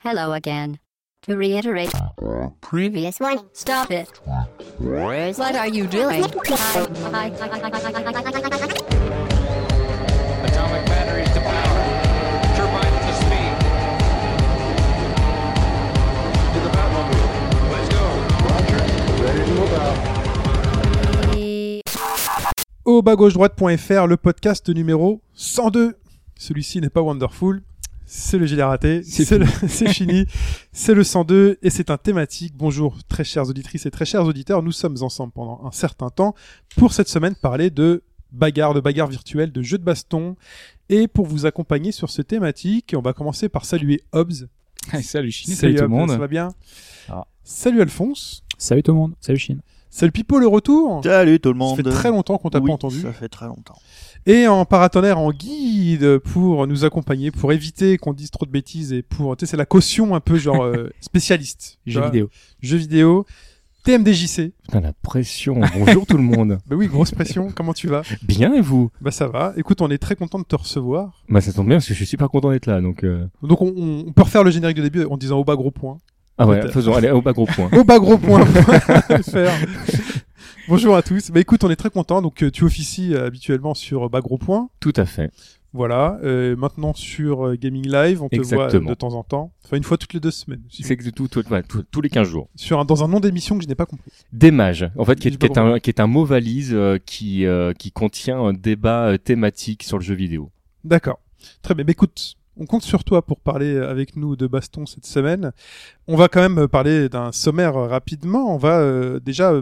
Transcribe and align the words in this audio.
Hello 0.00 0.32
again. 0.32 0.78
To 1.22 1.36
reiterate, 1.36 1.90
previous 2.60 3.18
one, 3.18 3.40
stop 3.52 3.90
it. 3.90 4.08
What 4.78 5.56
are 5.56 5.66
you 5.66 5.88
doing? 5.88 6.24
Atomic 6.24 6.46
batteries 10.86 11.28
to 11.34 11.40
power. 11.40 11.82
Turbines 12.54 13.00
to 13.06 13.12
speed. 13.18 13.52
To 16.54 16.60
the 16.62 16.70
Batmobile. 16.70 17.28
Let's 17.72 17.88
go. 17.88 18.04
au 22.84 23.02
bas 23.02 23.16
gauche 23.16 23.34
droite.fr, 23.34 24.06
le 24.06 24.16
podcast 24.16 24.68
numéro 24.68 25.20
102. 25.34 25.96
Celui-ci 26.36 26.80
n'est 26.80 26.88
pas 26.88 27.02
wonderful, 27.02 27.62
c'est 28.10 28.38
le 28.38 28.46
gilet 28.46 28.62
raté, 28.62 29.02
c'est 29.02 29.38
le- 29.38 29.46
c'est 29.68 29.88
fini, 29.92 30.24
c'est 30.72 30.94
le 30.94 31.04
102 31.04 31.58
et 31.62 31.70
c'est 31.70 31.90
un 31.90 31.98
thématique. 31.98 32.54
Bonjour 32.56 32.96
très 33.08 33.22
chères 33.22 33.46
auditrices 33.48 33.84
et 33.86 33.90
très 33.90 34.04
chers 34.06 34.24
auditeurs, 34.24 34.62
nous 34.62 34.72
sommes 34.72 34.96
ensemble 35.02 35.32
pendant 35.32 35.60
un 35.64 35.70
certain 35.72 36.08
temps 36.08 36.34
pour 36.76 36.92
cette 36.94 37.08
semaine 37.08 37.34
parler 37.34 37.70
de 37.70 38.02
bagarre, 38.32 38.72
de 38.74 38.80
bagarre 38.80 39.08
virtuelle, 39.08 39.52
de 39.52 39.62
jeux 39.62 39.78
de 39.78 39.84
baston. 39.84 40.36
Et 40.88 41.06
pour 41.06 41.26
vous 41.26 41.44
accompagner 41.44 41.92
sur 41.92 42.08
ce 42.08 42.22
thématique, 42.22 42.94
on 42.96 43.02
va 43.02 43.12
commencer 43.12 43.48
par 43.50 43.64
saluer 43.66 44.00
Hobbs. 44.12 44.48
salut 45.02 45.30
Chine, 45.30 45.54
salut, 45.54 45.74
tout 45.74 45.80
le 45.82 45.84
Hobbs, 45.86 45.90
monde. 45.90 46.10
Ça 46.10 46.16
va 46.18 46.28
bien 46.28 46.48
Ah. 47.10 47.26
Salut 47.44 47.82
Alphonse. 47.82 48.42
Salut 48.56 48.82
tout 48.82 48.92
le 48.92 48.98
monde, 48.98 49.14
salut 49.20 49.38
Chine. 49.38 49.60
Salut 49.90 50.12
Pipo 50.12 50.38
le 50.38 50.46
retour. 50.46 51.00
Salut 51.02 51.40
tout 51.40 51.52
le 51.52 51.58
Ça 51.58 51.64
monde. 51.64 51.76
fait 51.76 51.82
très 51.82 52.10
longtemps 52.10 52.38
qu'on 52.38 52.50
t'a 52.50 52.58
Oui, 52.60 52.66
pas 52.68 52.74
entendu. 52.74 53.00
Ça 53.00 53.12
fait 53.12 53.28
très 53.28 53.46
longtemps. 53.46 53.76
Et 54.26 54.46
en 54.46 54.64
paratonnerre, 54.64 55.18
en 55.18 55.30
guide 55.32 56.18
pour 56.18 56.66
nous 56.66 56.84
accompagner, 56.84 57.30
pour 57.30 57.52
éviter 57.52 57.96
qu'on 57.96 58.12
dise 58.12 58.30
trop 58.30 58.44
de 58.44 58.50
bêtises 58.50 58.92
et 58.92 59.02
pour, 59.02 59.36
tu 59.36 59.46
sais, 59.46 59.50
c'est 59.52 59.56
la 59.56 59.64
caution 59.66 60.14
un 60.14 60.20
peu 60.20 60.36
genre 60.36 60.62
euh, 60.62 60.90
spécialiste. 61.00 61.78
Jeux 61.86 62.04
vidéo. 62.04 62.28
Jeux 62.60 62.76
vidéo. 62.76 63.24
TMDJC. 63.84 64.52
Putain, 64.64 64.80
la 64.82 64.92
pression. 64.92 65.60
Bonjour 65.78 66.04
tout 66.04 66.18
le 66.18 66.22
monde. 66.22 66.58
Bah 66.66 66.76
oui, 66.76 66.88
grosse 66.88 67.12
pression. 67.12 67.48
Comment 67.54 67.72
tu 67.72 67.86
vas? 67.88 68.02
Bien 68.22 68.52
et 68.52 68.60
vous? 68.60 68.90
Bah 69.00 69.10
ça 69.10 69.28
va. 69.28 69.54
Écoute, 69.56 69.80
on 69.80 69.88
est 69.90 69.96
très 69.96 70.14
content 70.16 70.38
de 70.38 70.44
te 70.44 70.56
recevoir. 70.56 71.22
Bah 71.30 71.40
ça 71.40 71.52
tombe 71.54 71.68
bien 71.68 71.76
parce 71.76 71.86
que 71.86 71.94
je 71.94 71.98
suis 71.98 72.06
super 72.06 72.28
content 72.28 72.50
d'être 72.50 72.66
là. 72.66 72.82
Donc 72.82 73.04
euh... 73.04 73.26
Donc 73.42 73.62
on, 73.62 73.72
on- 73.74 74.04
on 74.08 74.12
peut 74.12 74.22
refaire 74.24 74.44
le 74.44 74.50
générique 74.50 74.76
de 74.76 74.82
début 74.82 75.04
en 75.04 75.16
disant 75.16 75.38
au 75.38 75.44
bas 75.44 75.56
gros 75.56 75.70
point. 75.70 75.96
Ah 76.38 76.46
ouais, 76.46 76.70
faisons. 76.70 76.94
Allez, 76.94 77.10
au 77.10 77.22
bas 77.22 77.32
gros 77.32 77.46
point. 77.46 77.70
Au 77.76 77.84
bas 77.84 77.98
gros 77.98 78.18
point. 78.18 78.44
Bonjour 80.68 80.96
à 80.96 81.02
tous. 81.02 81.30
Bah 81.30 81.40
écoute, 81.40 81.64
on 81.64 81.70
est 81.70 81.76
très 81.76 81.90
content. 81.90 82.22
Donc 82.22 82.42
euh, 82.42 82.50
tu 82.50 82.64
officies 82.64 83.14
euh, 83.14 83.26
habituellement 83.26 83.74
sur 83.74 84.06
euh, 84.06 84.08
bas 84.08 84.20
gros 84.20 84.38
point. 84.38 84.68
Tout 84.80 84.92
à 84.96 85.06
fait. 85.06 85.30
Voilà. 85.72 86.18
Euh, 86.22 86.56
maintenant 86.56 86.94
sur 86.94 87.56
Gaming 87.56 87.90
Live, 87.90 88.22
on 88.22 88.28
te 88.28 88.40
voit 88.54 88.68
de 88.68 88.94
temps 88.94 89.14
en 89.14 89.22
temps. 89.22 89.52
Enfin 89.64 89.76
une 89.76 89.82
fois 89.82 89.96
toutes 89.96 90.14
les 90.14 90.20
deux 90.20 90.30
semaines. 90.30 90.62
C'est 90.70 90.96
que 90.96 91.08
tout, 91.10 91.28
tout, 91.28 91.46
ouais, 91.50 91.62
tout- 91.62 91.84
tous 91.90 92.00
les 92.00 92.10
15 92.10 92.28
jours. 92.28 92.48
Sur 92.54 92.80
un, 92.80 92.84
dans 92.84 93.04
un 93.04 93.08
nom 93.08 93.20
d'émission 93.20 93.56
que 93.56 93.64
je 93.64 93.68
n'ai 93.68 93.74
pas 93.74 93.86
compris. 93.86 94.10
Des 94.32 94.50
mages. 94.50 94.90
En 94.96 95.04
fait, 95.04 95.16
qui 95.16 95.28
est, 95.28 95.38
pas 95.38 95.48
qui 95.48 95.52
est 95.52 95.58
un, 95.58 95.78
qui 95.78 95.90
est 95.90 96.00
un 96.00 96.06
mot 96.06 96.24
valise 96.24 96.70
euh, 96.72 96.98
qui, 97.04 97.46
euh, 97.46 97.72
qui 97.72 97.92
contient 97.92 98.38
un 98.38 98.52
débat 98.52 99.16
thématique 99.18 99.82
sur 99.82 99.98
le 99.98 100.04
jeu 100.04 100.14
vidéo. 100.14 100.50
D'accord. 100.84 101.20
Très 101.62 101.74
bien. 101.74 101.84
Mais 101.86 101.92
écoute, 101.92 102.34
on 102.58 102.66
compte 102.66 102.82
sur 102.82 103.04
toi 103.04 103.24
pour 103.24 103.40
parler 103.40 103.76
avec 103.76 104.16
nous 104.16 104.36
de 104.36 104.46
baston 104.46 104.86
cette 104.86 105.06
semaine. 105.06 105.52
On 106.06 106.16
va 106.16 106.28
quand 106.28 106.40
même 106.40 106.68
parler 106.68 107.08
d'un 107.08 107.32
sommaire 107.32 107.74
rapidement. 107.74 108.52
On 108.52 108.58
va 108.58 108.80
euh, 108.80 109.20
déjà... 109.20 109.52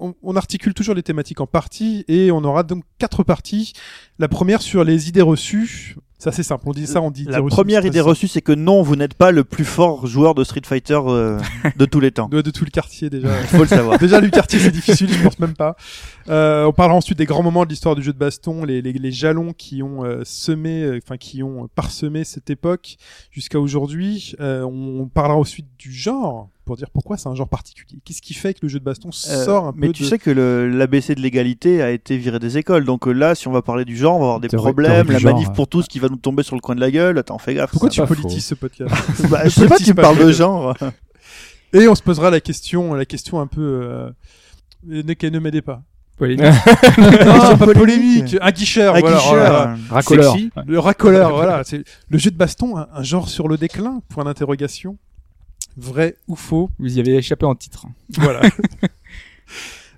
on 0.00 0.36
articule 0.36 0.74
toujours 0.74 0.94
les 0.94 1.02
thématiques 1.02 1.40
en 1.40 1.46
parties 1.46 2.04
et 2.06 2.30
on 2.30 2.44
aura 2.44 2.62
donc 2.62 2.84
quatre 2.98 3.22
parties. 3.22 3.72
La 4.18 4.28
première 4.28 4.62
sur 4.62 4.84
les 4.84 5.08
idées 5.08 5.22
reçues. 5.22 5.96
C'est 6.18 6.28
assez 6.28 6.42
simple. 6.42 6.64
On 6.66 6.72
dit 6.72 6.86
ça, 6.86 7.02
on 7.02 7.10
dit 7.10 7.24
La 7.24 7.42
première 7.42 7.84
idée 7.84 8.00
reçue, 8.00 8.28
c'est 8.28 8.40
que 8.40 8.52
non, 8.52 8.82
vous 8.82 8.96
n'êtes 8.96 9.14
pas 9.14 9.30
le 9.30 9.44
plus 9.44 9.64
fort 9.64 10.06
joueur 10.06 10.34
de 10.34 10.44
Street 10.44 10.62
Fighter 10.64 10.98
euh, 11.06 11.40
de 11.76 11.84
tous 11.84 12.00
les 12.00 12.12
temps. 12.12 12.28
de, 12.28 12.40
de 12.40 12.50
tout 12.50 12.64
le 12.64 12.70
quartier 12.70 13.10
déjà. 13.10 13.28
Il 13.40 13.46
faut 13.48 13.58
le 13.58 13.66
savoir. 13.66 13.98
Déjà, 14.04 14.20
le 14.20 14.30
quartier, 14.30 14.58
c'est 14.58 14.70
difficile, 14.70 15.12
je 15.12 15.22
pense 15.22 15.38
même 15.38 15.54
pas. 15.54 15.76
Euh, 16.28 16.64
on 16.64 16.72
parlera 16.72 16.96
ensuite 16.96 17.18
des 17.18 17.26
grands 17.26 17.42
moments 17.42 17.64
de 17.64 17.68
l'histoire 17.70 17.94
du 17.94 18.02
jeu 18.02 18.12
de 18.12 18.18
baston, 18.18 18.64
les, 18.64 18.80
les, 18.80 18.92
les 18.92 19.12
jalons 19.12 19.52
qui 19.52 19.82
ont 19.82 20.04
euh, 20.04 20.22
semé, 20.24 20.82
euh, 20.82 21.00
enfin 21.02 21.16
qui 21.16 21.42
ont 21.42 21.68
parsemé 21.74 22.24
cette 22.24 22.48
époque 22.48 22.96
jusqu'à 23.30 23.58
aujourd'hui. 23.60 24.34
Euh, 24.40 24.62
on 24.62 25.08
parlera 25.08 25.36
ensuite 25.38 25.66
du 25.78 25.92
genre 25.92 26.48
pour 26.64 26.76
dire 26.76 26.88
pourquoi 26.90 27.16
c'est 27.16 27.28
un 27.28 27.34
genre 27.34 27.48
particulier. 27.48 27.98
Qu'est-ce 28.04 28.22
qui 28.22 28.34
fait 28.34 28.54
que 28.54 28.60
le 28.62 28.68
jeu 28.68 28.78
de 28.80 28.84
baston 28.84 29.08
Euh, 29.08 29.44
sort 29.44 29.66
un 29.66 29.72
mais 29.76 29.88
peu 29.88 29.92
tu 29.92 30.02
de... 30.04 30.08
sais 30.08 30.18
que 30.18 30.30
l'ABC 30.30 31.14
de 31.14 31.20
l'égalité 31.20 31.82
a 31.82 31.90
été 31.90 32.16
viré 32.16 32.38
des 32.38 32.56
écoles. 32.58 32.84
Donc 32.84 33.06
euh, 33.06 33.12
là, 33.12 33.34
si 33.34 33.48
on 33.48 33.52
va 33.52 33.62
parler 33.62 33.84
du 33.84 33.96
genre, 33.96 34.16
on 34.16 34.18
va 34.20 34.24
avoir 34.24 34.40
des 34.40 34.48
Théorie- 34.48 34.62
problèmes. 34.72 35.10
La 35.10 35.18
genre, 35.18 35.32
manif 35.34 35.52
pour 35.52 35.68
tous 35.68 35.86
qui 35.86 35.98
va 35.98 36.08
nous 36.08 36.16
tomber 36.16 36.42
sur 36.42 36.56
le 36.56 36.60
coin 36.60 36.74
de 36.74 36.80
la 36.80 36.90
gueule. 36.90 37.18
Attends, 37.18 37.38
fais 37.38 37.54
gaffe. 37.54 37.70
Pourquoi 37.70 37.90
tu 37.90 38.02
politises 38.02 38.44
ce 38.46 38.54
podcast 38.54 38.94
Bah, 39.30 39.42
Je 39.44 39.50
sais 39.50 39.66
pas, 39.66 39.76
tu 39.78 39.90
me 39.90 40.00
parles 40.00 40.18
de 40.18 40.32
genre. 40.32 40.74
Et 41.72 41.88
on 41.88 41.94
se 41.94 42.02
posera 42.02 42.30
la 42.30 42.40
question, 42.40 42.94
la 42.94 43.04
question 43.04 43.40
un 43.40 43.46
peu. 43.46 43.60
Euh... 43.84 44.10
Ne, 44.86 45.02
ne 45.02 45.38
m'aidez 45.38 45.62
pas. 45.62 45.82
Polémique. 46.16 46.44
Non, 46.98 47.56
pas 47.58 47.66
polémique. 47.74 48.36
Un 48.40 48.50
guicheur. 48.52 48.94
Un 48.94 49.00
voilà, 49.00 49.16
guicheur. 49.16 49.32
voilà. 49.34 49.76
Racoleur. 49.90 50.32
Sexy. 50.32 50.50
Le 50.66 50.78
racoleur, 50.78 51.30
voilà. 51.32 51.64
C'est 51.64 51.82
le 52.08 52.18
jeu 52.18 52.30
de 52.30 52.36
baston, 52.36 52.76
un, 52.78 52.86
un 52.94 53.02
genre 53.02 53.28
sur 53.28 53.48
le 53.48 53.56
déclin? 53.56 54.00
Point 54.08 54.24
d'interrogation. 54.24 54.96
Vrai 55.76 56.16
ou 56.28 56.36
faux 56.36 56.70
Vous 56.78 56.96
y 56.96 57.00
avez 57.00 57.16
échappé 57.16 57.44
en 57.46 57.54
titre. 57.54 57.86
Voilà. 58.16 58.40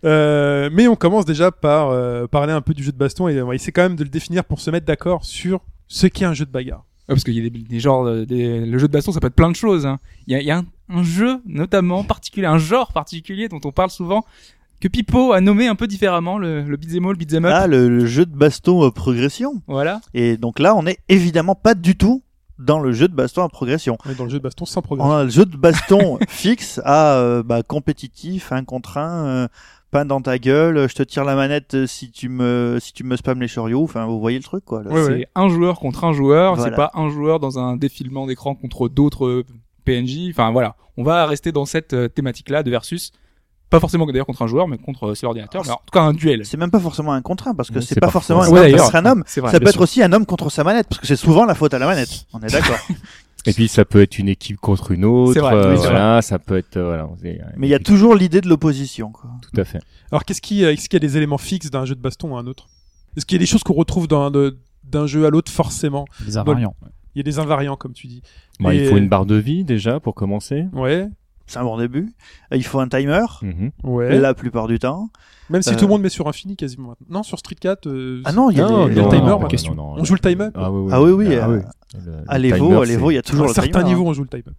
Euh, 0.05 0.69
mais 0.73 0.87
on 0.89 0.95
commence 0.95 1.25
déjà 1.25 1.51
par 1.51 1.89
euh, 1.89 2.27
parler 2.27 2.53
un 2.53 2.61
peu 2.61 2.75
du 2.75 2.83
jeu 2.85 2.93
de 2.93 2.97
baston 2.99 3.29
et 3.29 3.41
on 3.43 3.49
va 3.49 3.55
essayer 3.55 3.73
quand 3.73 3.83
même 3.83 3.97
de 3.97 4.05
le 4.05 4.11
définir 4.11 4.45
pour 4.45 4.61
se 4.61 4.71
mettre 4.71 4.87
d'accord 4.87 5.25
sur 5.25 5.61
ce 5.89 6.07
qu'est 6.07 6.27
un 6.27 6.35
jeu 6.35 6.45
de 6.45 6.51
bagarre. 6.51 6.85
Ouais, 7.09 7.15
parce 7.15 7.25
qu'il 7.25 7.35
y 7.35 7.39
a 7.45 7.49
des, 7.49 7.51
des 7.51 7.81
genres, 7.81 8.07
euh, 8.07 8.27
des- 8.27 8.67
le 8.67 8.79
jeu 8.79 8.87
de 8.89 8.93
baston, 8.93 9.11
ça 9.13 9.21
peut 9.21 9.29
être 9.29 9.35
plein 9.35 9.51
de 9.51 9.57
choses. 9.57 9.87
hein. 9.87 9.99
Il 10.27 10.35
y 10.35 10.37
a, 10.37 10.41
il 10.41 10.47
y 10.47 10.51
a 10.51 10.59
un, 10.59 10.67
un 10.91 11.03
jeu 11.03 11.41
notamment 11.47 12.05
particulier, 12.05 12.47
un 12.47 12.59
genre 12.59 12.93
particulier 12.93 13.49
dont 13.49 13.61
on 13.65 13.73
parle 13.73 13.91
souvent, 13.91 14.25
que 14.81 14.89
Pipo 14.89 15.33
a 15.33 15.41
nommé 15.41 15.67
un 15.67 15.75
peu 15.75 15.87
différemment, 15.87 16.37
le, 16.39 16.63
le 16.63 16.77
beat'em 16.77 17.07
all, 17.07 17.17
beat'em 17.17 17.45
up. 17.47 17.53
Ah, 17.55 17.67
le, 17.67 17.89
le 17.89 18.07
jeu 18.07 18.27
de 18.27 18.37
baston 18.37 18.85
euh, 18.85 18.91
progression. 18.91 19.63
Voilà. 19.67 20.03
Et 20.15 20.37
donc 20.37 20.59
là, 20.59 20.77
on 20.77 20.87
est 20.87 20.99
évidemment 21.09 21.55
pas 21.55 21.75
du 21.75 21.97
tout 21.97 22.23
dans 22.59 22.79
le 22.81 22.93
jeu 22.93 23.09
de 23.09 23.15
baston 23.15 23.43
à 23.43 23.49
progression. 23.49 23.99
Dans 24.19 24.25
le 24.25 24.31
jeu 24.31 24.39
de 24.39 24.43
baston 24.43 24.65
sans 24.65 24.81
On 24.81 24.83
progression. 24.83 25.13
a 25.15 25.25
le 25.25 25.31
jeu 25.31 25.45
de 25.45 25.57
baston 25.57 26.19
fixe 26.29 26.81
à 26.85 27.17
euh, 27.17 27.43
bah, 27.43 27.63
compétitif, 27.63 28.53
un 28.53 28.65
contre 28.65 28.99
un, 28.99 29.27
euh, 29.27 29.49
pain 29.91 30.05
dans 30.05 30.21
ta 30.21 30.39
gueule, 30.39 30.89
je 30.89 30.95
te 30.95 31.03
tire 31.03 31.25
la 31.25 31.35
manette 31.37 31.75
euh, 31.75 31.87
si 31.87 32.11
tu 32.11 32.29
me 32.29 32.79
si 32.81 32.93
tu 32.93 33.05
me 33.05 33.17
spams 33.17 33.41
les 33.41 33.49
chariots. 33.49 33.83
Enfin, 33.85 34.07
vous 34.07 34.19
voyez 34.21 34.39
le 34.39 34.45
truc 34.45 34.65
quoi. 34.65 34.83
là. 34.83 34.91
Ouais, 34.91 35.03
c'est 35.05 35.13
ouais. 35.13 35.29
un 35.35 35.49
joueur 35.49 35.79
contre 35.79 36.05
un 36.05 36.13
joueur, 36.13 36.55
Voilà. 36.57 36.71
c'est 36.71 36.77
pas 36.77 36.91
un 36.95 37.09
joueur 37.09 37.41
dans 37.41 37.59
un 37.59 37.77
défilement 37.77 38.27
d'écran 38.27 38.55
contre 38.55 38.89
d'autres 38.89 39.27
euh, 39.27 39.45
PNJ. 39.85 40.31
Enfin 40.31 40.51
voilà, 40.51 40.77
on 40.97 41.05
va 41.05 41.27
rester 41.27 41.53
dans 41.53 41.67
cette 41.67 41.93
euh, 41.93 42.09
thématique-là 42.09 42.63
de 42.63 42.71
versus. 42.71 43.13
Pas 43.69 43.81
forcément 43.81 44.07
d'ailleurs 44.07 44.27
contre 44.27 44.43
un 44.43 44.47
joueur, 44.47 44.69
mais 44.69 44.79
contre 44.79 45.09
euh, 45.09 45.15
c'est 45.15 45.25
l'ordinateur. 45.27 45.63
En 45.63 45.65
tout 45.77 45.81
cas 45.93 46.01
un 46.03 46.13
duel. 46.13 46.47
C'est 46.47 46.57
même 46.57 46.71
pas 46.71 46.79
forcément 46.81 47.13
un 47.13 47.21
contre 47.23 47.49
un 47.49 47.55
parce 47.55 47.71
que 47.71 47.81
c'est 47.81 47.99
pas 48.01 48.11
forcément 48.11 48.43
un 48.43 48.49
Ouais, 48.49 48.59
homme 48.61 48.65
d'ailleurs. 48.67 48.85
contre 48.85 48.97
un 48.97 49.07
homme. 49.07 49.25
C'est 49.27 49.41
vrai. 49.41 49.51
Ça 49.51 49.59
peut 49.61 49.69
être 49.69 49.81
aussi 49.81 50.03
un 50.03 50.13
homme 50.13 50.25
contre 50.27 50.51
sa 50.51 50.63
manette 50.65 50.87
parce 50.89 51.01
que 51.01 51.07
c'est 51.07 51.17
souvent 51.17 51.45
la 51.45 51.55
faute 51.55 51.75
à 51.75 51.79
la 51.79 51.87
manette. 51.87 52.27
On 52.33 52.41
est 52.41 52.51
d'accord. 52.53 52.77
Et 53.49 53.53
puis 53.53 53.69
ça 53.69 53.85
peut 53.85 54.03
être 54.03 54.19
une 54.19 54.29
équipe 54.29 54.57
contre 54.57 54.91
une 54.91 55.05
autre. 55.05 55.35
C'est 55.35 55.39
vrai, 55.41 55.55
euh, 55.55 55.75
voilà, 55.77 56.21
ça 56.21 56.39
peut 56.41 56.57
être. 56.57 56.77
euh, 56.79 56.87
voilà, 56.87 57.09
c'est- 57.23 57.41
Mais 57.57 57.69
il 57.69 57.71
y 57.71 57.75
a 57.75 57.79
toujours 57.79 58.17
l'idée 58.17 58.41
de 58.41 58.49
l'opposition. 58.49 59.13
Tout 59.53 59.61
à 59.61 59.65
fait. 59.65 59.79
Alors 60.11 60.25
qu'est-ce 60.25 60.41
qui, 60.41 60.65
euh, 60.65 60.73
est-ce 60.73 60.89
qu'il 60.89 60.95
y 61.01 61.05
a 61.05 61.07
des 61.09 61.17
éléments 61.17 61.39
fixes 61.39 61.71
d'un 61.71 61.85
jeu 61.85 61.95
de 61.95 62.01
baston 62.01 62.37
à 62.37 62.41
un 62.41 62.47
autre? 62.49 62.69
Est-ce 63.17 63.25
qu'il 63.25 63.37
y 63.37 63.39
a 63.39 63.41
des 63.41 63.47
choses 63.47 63.63
qu'on 63.63 63.75
retrouve 63.75 64.09
d'un 64.09 65.07
jeu 65.07 65.27
à 65.27 65.31
l'autre 65.31 65.51
forcément? 65.53 66.07
Des 66.25 66.37
invariants. 66.37 66.75
Il 67.15 67.19
y 67.19 67.21
a 67.21 67.23
des 67.23 67.39
invariants 67.39 67.77
comme 67.77 67.93
tu 67.93 68.09
dis. 68.09 68.21
Bon, 68.61 68.71
Et- 68.71 68.79
Il 68.85 68.89
faut 68.89 68.97
une 68.97 69.09
barre 69.09 69.27
de 69.27 69.37
vie 69.37 69.65
déjà 69.65 70.01
pour 70.01 70.15
commencer. 70.15 70.67
Ouais, 70.73 71.07
C'est 71.47 71.59
un 71.59 71.65
bon 71.65 71.77
début. 71.79 72.13
Il 72.53 72.65
faut 72.65 72.81
un 72.81 72.89
timer. 72.89 73.25
Mhm. 73.43 73.71
ouais. 73.85 74.19
La 74.19 74.35
plupart 74.35 74.67
du 74.67 74.79
temps. 74.79 75.11
Même 75.49 75.63
si 75.63 75.71
Euh, 75.71 75.77
tout 75.77 75.85
le 75.85 75.91
monde 75.91 76.03
met 76.03 76.09
sur 76.09 76.27
infini 76.29 76.57
quasiment. 76.57 76.89
maintenant. 76.91 77.07
Non, 77.09 77.23
sur 77.23 77.39
Street 77.39 77.55
4, 77.55 77.87
euh, 77.87 78.21
Ah 78.25 78.33
non, 78.33 78.51
il 78.51 78.59
y 78.59 78.61
a 78.61 78.69
Non, 78.69 78.89
des- 78.89 78.95
le 78.97 79.09
timer, 79.09 79.21
non, 79.29 79.39
question. 79.47 79.77
on 79.79 80.03
joue 80.05 80.15
le 80.15 80.19
timer. 80.21 80.49
Ah 80.57 80.73
oui, 80.73 80.81
oui. 80.83 80.91
Ah 80.93 81.03
oui, 81.03 81.11
oui, 81.13 81.37
Ah, 81.41 81.49
euh, 81.49 81.57
le- 81.57 81.63
le 82.11 82.25
À 82.27 82.39
l'Evo, 82.39 82.57
timer, 82.67 82.81
à 82.81 82.85
l'Evo, 82.85 83.11
il 83.11 83.15
y 83.15 83.17
a 83.17 83.21
à 83.21 83.23
toujours 83.23 83.45
un 83.45 83.49
le 83.49 83.69
timer. 83.69 83.85
niveau, 83.85 84.05
on 84.07 84.13
joue 84.13 84.23
le 84.25 84.29
timer. 84.29 84.55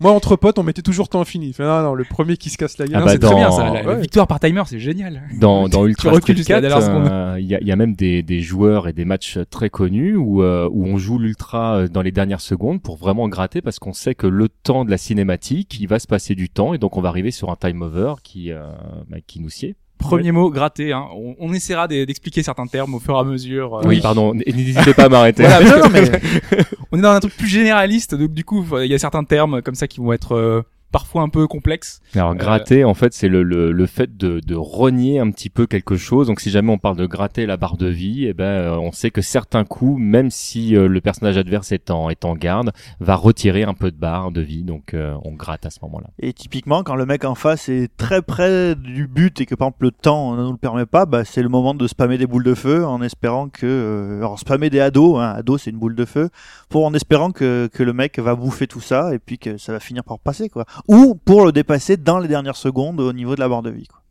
Moi, 0.00 0.10
entre 0.10 0.34
potes, 0.36 0.58
on 0.58 0.64
mettait 0.64 0.82
toujours 0.82 1.08
temps 1.08 1.20
infini. 1.20 1.54
Non, 1.58 1.82
non, 1.82 1.94
le 1.94 2.04
premier 2.04 2.36
qui 2.36 2.50
se 2.50 2.58
casse 2.58 2.78
la 2.78 2.86
gueule. 2.86 2.96
Ah 2.96 3.00
Non, 3.00 3.06
bah 3.06 3.12
c'est 3.12 3.18
très 3.20 3.34
bien 3.34 3.50
ça. 3.52 3.70
La, 3.72 3.82
la 3.82 3.88
Ouais. 3.94 4.00
victoire 4.00 4.26
par 4.26 4.40
timer, 4.40 4.62
c'est 4.66 4.80
génial. 4.80 5.22
Dans, 5.38 5.68
dans 5.68 5.86
Ultra 5.86 6.10
recules 6.10 6.22
Street 6.22 6.36
jusqu'à 6.36 6.60
la 6.60 6.68
4, 6.68 6.68
dernière 6.68 6.86
seconde. 6.86 7.08
euh, 7.12 7.36
il 7.40 7.46
y, 7.46 7.54
a, 7.54 7.60
il 7.60 7.66
y 7.68 7.72
a 7.72 7.76
même 7.76 7.94
des, 7.94 8.22
des 8.24 8.40
joueurs 8.40 8.88
et 8.88 8.92
des 8.92 9.04
matchs 9.04 9.38
très 9.50 9.70
connus 9.70 10.16
où, 10.16 10.42
euh, 10.42 10.68
où 10.72 10.84
on 10.84 10.98
joue 10.98 11.18
l'Ultra 11.18 11.76
euh, 11.76 11.88
dans 11.88 12.02
les 12.02 12.10
dernières 12.12 12.40
secondes 12.40 12.82
pour 12.82 12.96
vraiment 12.96 13.28
gratter 13.28 13.62
parce 13.62 13.78
qu'on 13.78 13.92
sait 13.92 14.14
que 14.16 14.26
le 14.26 14.48
temps 14.48 14.84
de 14.84 14.90
la 14.90 14.98
cinématique, 14.98 15.78
il 15.80 15.86
va 15.86 15.98
se 16.00 16.08
passer 16.08 16.34
du 16.34 16.48
temps 16.50 16.74
et 16.74 16.78
donc 16.78 16.96
on 16.96 17.00
va 17.00 17.08
arriver 17.08 17.30
sur 17.30 17.50
un 17.50 17.56
time 17.56 17.80
over 17.82 18.14
qui, 18.24 18.50
euh, 18.50 18.64
bah, 19.08 19.18
qui 19.24 19.40
nous 19.40 19.48
sied. 19.50 19.76
Premier 20.08 20.32
mot, 20.32 20.50
gratter. 20.50 20.92
Hein. 20.92 21.06
On, 21.14 21.34
on 21.38 21.52
essaiera 21.52 21.88
d'e- 21.88 22.04
d'expliquer 22.04 22.42
certains 22.42 22.66
termes 22.66 22.94
au 22.94 22.98
fur 23.00 23.14
et 23.16 23.18
à 23.20 23.24
mesure. 23.24 23.76
euh, 23.78 23.82
Oui, 23.86 24.00
pardon, 24.00 24.34
n'hésitez 24.34 24.94
pas 24.94 25.04
à 25.04 25.08
m'arrêter. 25.08 25.44
Voilà, 25.44 25.88
mais 25.88 26.10
on 26.92 26.98
est 26.98 27.02
dans 27.02 27.10
un 27.12 27.20
truc 27.20 27.36
plus 27.36 27.48
généraliste, 27.48 28.14
donc 28.14 28.32
du 28.32 28.44
coup, 28.44 28.64
il 28.80 28.86
y 28.90 28.94
a 28.94 28.98
certains 28.98 29.24
termes 29.24 29.62
comme 29.62 29.74
ça 29.74 29.86
qui 29.88 30.00
vont 30.00 30.12
être 30.12 30.32
euh, 30.34 30.62
parfois 30.92 31.22
un 31.22 31.28
peu 31.28 31.46
complexes. 31.46 32.00
Alors 32.14 32.34
gratter, 32.34 32.84
en 32.84 32.94
fait, 32.94 33.12
c'est 33.12 33.28
le, 33.28 33.42
le, 33.42 33.72
le 33.72 33.86
fait 33.86 34.16
de, 34.16 34.40
de 34.40 34.54
renier 34.54 35.18
un 35.18 35.30
petit 35.30 35.50
peu 35.50 35.66
quelque 35.66 35.96
chose. 35.96 36.28
Donc 36.28 36.40
si 36.40 36.50
jamais 36.50 36.70
on 36.70 36.78
parle 36.78 36.96
de 36.96 37.06
gratter 37.06 37.46
la 37.46 37.56
barre 37.56 37.76
de 37.76 37.88
vie, 37.88 38.26
eh 38.26 38.32
ben 38.32 38.44
euh, 38.44 38.76
on 38.76 38.92
sait 38.92 39.10
que 39.10 39.20
certains 39.20 39.64
coups, 39.64 40.00
même 40.00 40.30
si 40.30 40.76
euh, 40.76 40.86
le 40.86 41.00
personnage 41.00 41.36
adverse 41.36 41.72
est 41.72 41.90
en, 41.90 42.10
est 42.10 42.24
en 42.24 42.34
garde, 42.34 42.72
va 43.00 43.16
retirer 43.16 43.64
un 43.64 43.74
peu 43.74 43.90
de 43.90 43.96
barre 43.96 44.30
de 44.30 44.40
vie. 44.40 44.62
Donc 44.62 44.94
euh, 44.94 45.16
on 45.24 45.32
gratte 45.32 45.66
à 45.66 45.70
ce 45.70 45.80
moment-là. 45.82 46.08
Et 46.20 46.32
typiquement, 46.32 46.82
quand 46.84 46.94
le 46.94 47.06
mec 47.06 47.24
en 47.24 47.34
face 47.34 47.68
est 47.68 47.90
très 47.96 48.22
près 48.22 48.74
du 48.76 49.08
but 49.08 49.40
et 49.40 49.46
que 49.46 49.54
par 49.54 49.68
exemple 49.68 49.84
le 49.84 49.90
temps 49.90 50.36
ne 50.36 50.42
nous 50.42 50.52
le 50.52 50.58
permet 50.58 50.86
pas, 50.86 51.06
bah, 51.06 51.24
c'est 51.24 51.42
le 51.42 51.48
moment 51.48 51.74
de 51.74 51.86
spammer 51.88 52.18
des 52.18 52.26
boules 52.26 52.44
de 52.44 52.54
feu 52.54 52.84
en 52.86 53.02
espérant 53.02 53.48
que, 53.48 53.66
euh, 53.66 54.18
alors 54.18 54.38
spammer 54.38 54.70
des 54.70 54.80
ados, 54.80 55.18
hein, 55.18 55.34
ado 55.36 55.58
c'est 55.58 55.70
une 55.70 55.78
boule 55.78 55.96
de 55.96 56.04
feu, 56.04 56.30
pour 56.68 56.86
en 56.86 56.94
espérant 56.94 57.32
que, 57.32 57.68
que 57.72 57.82
le 57.82 57.92
mec 57.92 58.18
va 58.18 58.34
bouffer 58.36 58.66
tout 58.66 58.80
ça 58.80 59.12
et 59.14 59.18
puis 59.18 59.38
que 59.38 59.58
ça 59.58 59.72
va 59.72 59.80
finir 59.80 60.04
par 60.04 60.18
passer 60.18 60.48
quoi. 60.48 60.64
Ou 60.88 61.14
pour 61.14 61.44
le 61.44 61.52
dépasser 61.52 61.96
dans 61.96 62.18
les 62.18 62.28
dernières 62.28 62.56
secondes 62.56 63.00
au 63.00 63.12
niveau 63.12 63.34
de 63.34 63.40
la 63.40 63.48
barre 63.48 63.62
de 63.62 63.70
vie 63.70 63.86
quoi. 63.86 64.02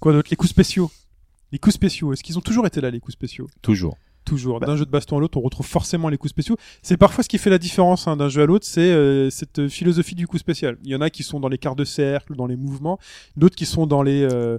Quoi 0.00 0.12
d'autre? 0.12 0.28
Les 0.30 0.36
coups 0.36 0.50
spéciaux. 0.50 0.90
Les 1.50 1.58
coups 1.58 1.74
spéciaux, 1.74 2.12
est-ce 2.12 2.22
qu'ils 2.22 2.38
ont 2.38 2.42
toujours 2.42 2.66
été 2.66 2.80
là, 2.80 2.90
les 2.90 3.00
coups 3.00 3.14
spéciaux? 3.14 3.48
Toujours. 3.62 3.96
Toujours. 4.24 4.60
Bah. 4.60 4.66
D'un 4.66 4.76
jeu 4.76 4.84
de 4.84 4.90
baston 4.90 5.16
à 5.16 5.20
l'autre, 5.20 5.38
on 5.38 5.40
retrouve 5.40 5.66
forcément 5.66 6.10
les 6.10 6.18
coups 6.18 6.30
spéciaux. 6.30 6.56
C'est 6.82 6.98
parfois 6.98 7.24
ce 7.24 7.28
qui 7.28 7.38
fait 7.38 7.48
la 7.48 7.58
différence 7.58 8.06
hein, 8.06 8.16
d'un 8.16 8.28
jeu 8.28 8.42
à 8.42 8.46
l'autre, 8.46 8.66
c'est 8.66 8.80
euh, 8.80 9.30
cette 9.30 9.68
philosophie 9.68 10.14
du 10.14 10.26
coup 10.26 10.36
spécial. 10.36 10.76
Il 10.84 10.90
y 10.90 10.94
en 10.94 11.00
a 11.00 11.08
qui 11.08 11.22
sont 11.22 11.40
dans 11.40 11.48
les 11.48 11.56
quarts 11.56 11.76
de 11.76 11.84
cercle, 11.84 12.36
dans 12.36 12.46
les 12.46 12.56
mouvements, 12.56 12.98
d'autres 13.36 13.56
qui 13.56 13.64
sont 13.64 13.86
dans 13.86 14.02
les 14.02 14.22
euh, 14.22 14.58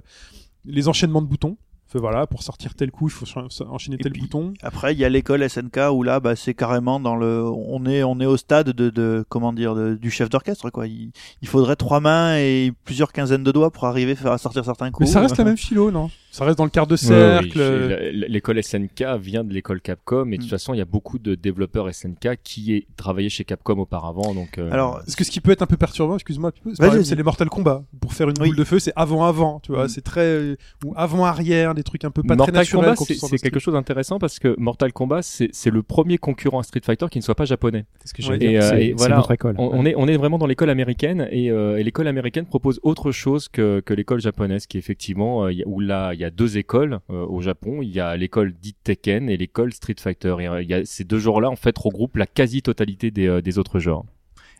les 0.64 0.88
enchaînements 0.88 1.22
de 1.22 1.26
boutons. 1.28 1.56
Fait, 1.90 1.98
voilà, 1.98 2.26
pour 2.28 2.42
sortir 2.44 2.74
tel 2.74 2.92
coup, 2.92 3.08
il 3.08 3.10
faut 3.10 3.26
ch- 3.26 3.44
enchaîner 3.68 3.96
tel 3.98 4.12
puis, 4.12 4.22
bouton. 4.22 4.54
Après, 4.62 4.92
il 4.94 4.98
y 5.00 5.04
a 5.04 5.08
l'école 5.08 5.42
SNK 5.48 5.90
où 5.92 6.04
là, 6.04 6.20
bah, 6.20 6.36
c'est 6.36 6.54
carrément 6.54 7.00
dans 7.00 7.16
le, 7.16 7.42
on 7.44 7.84
est, 7.84 8.04
on 8.04 8.20
est 8.20 8.26
au 8.26 8.36
stade 8.36 8.70
de, 8.70 8.90
de 8.90 9.24
comment 9.28 9.52
dire, 9.52 9.74
de- 9.74 9.94
du 9.96 10.08
chef 10.10 10.28
d'orchestre, 10.30 10.70
quoi. 10.70 10.86
Il, 10.86 11.10
il 11.42 11.48
faudrait 11.48 11.74
trois 11.74 11.98
mains 11.98 12.36
et 12.36 12.72
plusieurs 12.84 13.10
quinzaines 13.12 13.42
de 13.42 13.50
doigts 13.50 13.72
pour 13.72 13.86
arriver 13.86 14.14
à 14.24 14.38
sortir 14.38 14.64
certains 14.64 14.92
coups. 14.92 15.08
Mais 15.08 15.12
ça 15.12 15.20
reste 15.20 15.36
la 15.38 15.44
même 15.44 15.56
philo, 15.56 15.90
non? 15.90 16.10
Ça 16.30 16.44
reste 16.44 16.58
dans 16.58 16.64
le 16.64 16.70
quart 16.70 16.86
de 16.86 16.92
Ouais, 16.92 16.96
cercle. 16.96 17.60
oui. 18.12 18.24
L'école 18.28 18.62
SNK 18.62 19.04
vient 19.20 19.42
de 19.44 19.52
l'école 19.52 19.80
Capcom 19.80 20.26
et 20.28 20.30
de 20.32 20.36
toute 20.36 20.46
Mm. 20.46 20.48
façon 20.50 20.74
il 20.74 20.78
y 20.78 20.80
a 20.80 20.84
beaucoup 20.84 21.18
de 21.18 21.34
développeurs 21.34 21.88
SNK 21.92 22.36
qui 22.44 22.74
est 22.74 22.86
travaillé 22.96 23.28
chez 23.28 23.44
Capcom 23.44 23.78
auparavant 23.78 24.32
donc 24.34 24.58
euh, 24.58 24.70
Alors, 24.70 24.96
Parce 24.98 25.16
que 25.16 25.24
ce 25.24 25.30
qui 25.30 25.40
peut 25.40 25.50
être 25.50 25.62
un 25.62 25.66
peu 25.66 25.76
perturbant, 25.76 26.14
excuse-moi, 26.14 26.52
c'est 27.02 27.14
les 27.16 27.22
Mortal 27.22 27.48
Kombat. 27.48 27.82
Pour 28.00 28.12
faire 28.14 28.28
une 28.28 28.34
Oui. 28.40 28.48
boule 28.48 28.56
de 28.56 28.64
feu, 28.64 28.78
c'est 28.78 28.92
avant-avant, 28.96 29.60
tu 29.60 29.72
vois. 29.72 29.84
Mm. 29.86 29.88
C'est 29.88 30.00
très 30.02 30.20
euh, 30.20 30.56
ou 30.84 30.92
avant-arrière, 30.96 31.74
des 31.74 31.82
trucs 31.82 32.04
un 32.04 32.10
peu 32.10 32.22
pas 32.22 32.36
Mortal 32.36 32.54
très 32.54 32.60
naturels. 32.76 32.94
Kombat 32.94 33.14
c'est 33.16 33.28
quelque 33.38 33.48
Street. 33.48 33.60
chose 33.60 33.74
d'intéressant 33.74 34.18
parce 34.18 34.38
que 34.38 34.54
Mortal 34.58 34.92
Kombat 34.92 35.22
c'est 35.22 35.50
le 35.70 35.82
premier 35.82 36.18
concurrent 36.18 36.60
à 36.60 36.62
Street 36.62 36.80
Fighter 36.84 37.06
qui 37.10 37.18
ne 37.18 37.24
soit 37.24 37.34
pas 37.34 37.44
japonais. 37.44 37.84
C'est 38.04 38.08
ce 38.08 38.14
que 38.14 38.22
Ouais. 38.30 38.38
j'ai 38.40 38.52
Et, 38.52 38.60
euh, 38.62 38.76
et 38.78 38.92
voilà, 38.92 39.16
notre 39.16 39.32
école. 39.32 39.54
On, 39.58 39.70
on 39.72 39.84
est 39.84 39.94
on 39.96 40.06
est 40.06 40.16
vraiment 40.16 40.38
dans 40.38 40.46
l'école 40.46 40.70
américaine 40.70 41.28
et, 41.32 41.50
euh, 41.50 41.76
et 41.78 41.82
l'école 41.82 42.06
américaine 42.06 42.46
propose 42.46 42.78
autre 42.84 43.10
chose 43.12 43.48
que 43.48 43.80
que 43.84 43.94
l'école 43.94 44.20
japonaise 44.20 44.66
qui 44.66 44.78
effectivement 44.78 45.44
euh, 45.44 45.52
il 45.52 45.58
y 45.58 45.62
a- 45.62 45.66
où 45.68 45.80
là 45.80 46.12
y 46.20 46.24
a 46.24 46.30
deux 46.30 46.58
écoles 46.58 47.00
euh, 47.10 47.24
au 47.26 47.40
Japon 47.40 47.80
il 47.82 47.90
y 47.90 48.00
a 48.00 48.16
l'école 48.16 48.52
dite 48.52 48.76
Tekken 48.84 49.28
et 49.30 49.36
l'école 49.36 49.72
Street 49.72 49.96
Fighter 49.98 50.34
et 50.40 50.48
euh, 50.48 50.62
il 50.62 50.68
y 50.68 50.74
a 50.74 50.84
ces 50.84 51.04
deux 51.04 51.18
genres 51.18 51.40
là 51.40 51.50
en 51.50 51.56
fait 51.56 51.76
regroupent 51.78 52.16
la 52.16 52.26
quasi 52.26 52.62
totalité 52.62 53.10
des 53.10 53.26
euh, 53.28 53.40
des 53.42 53.58
autres 53.58 53.78
genres. 53.78 54.04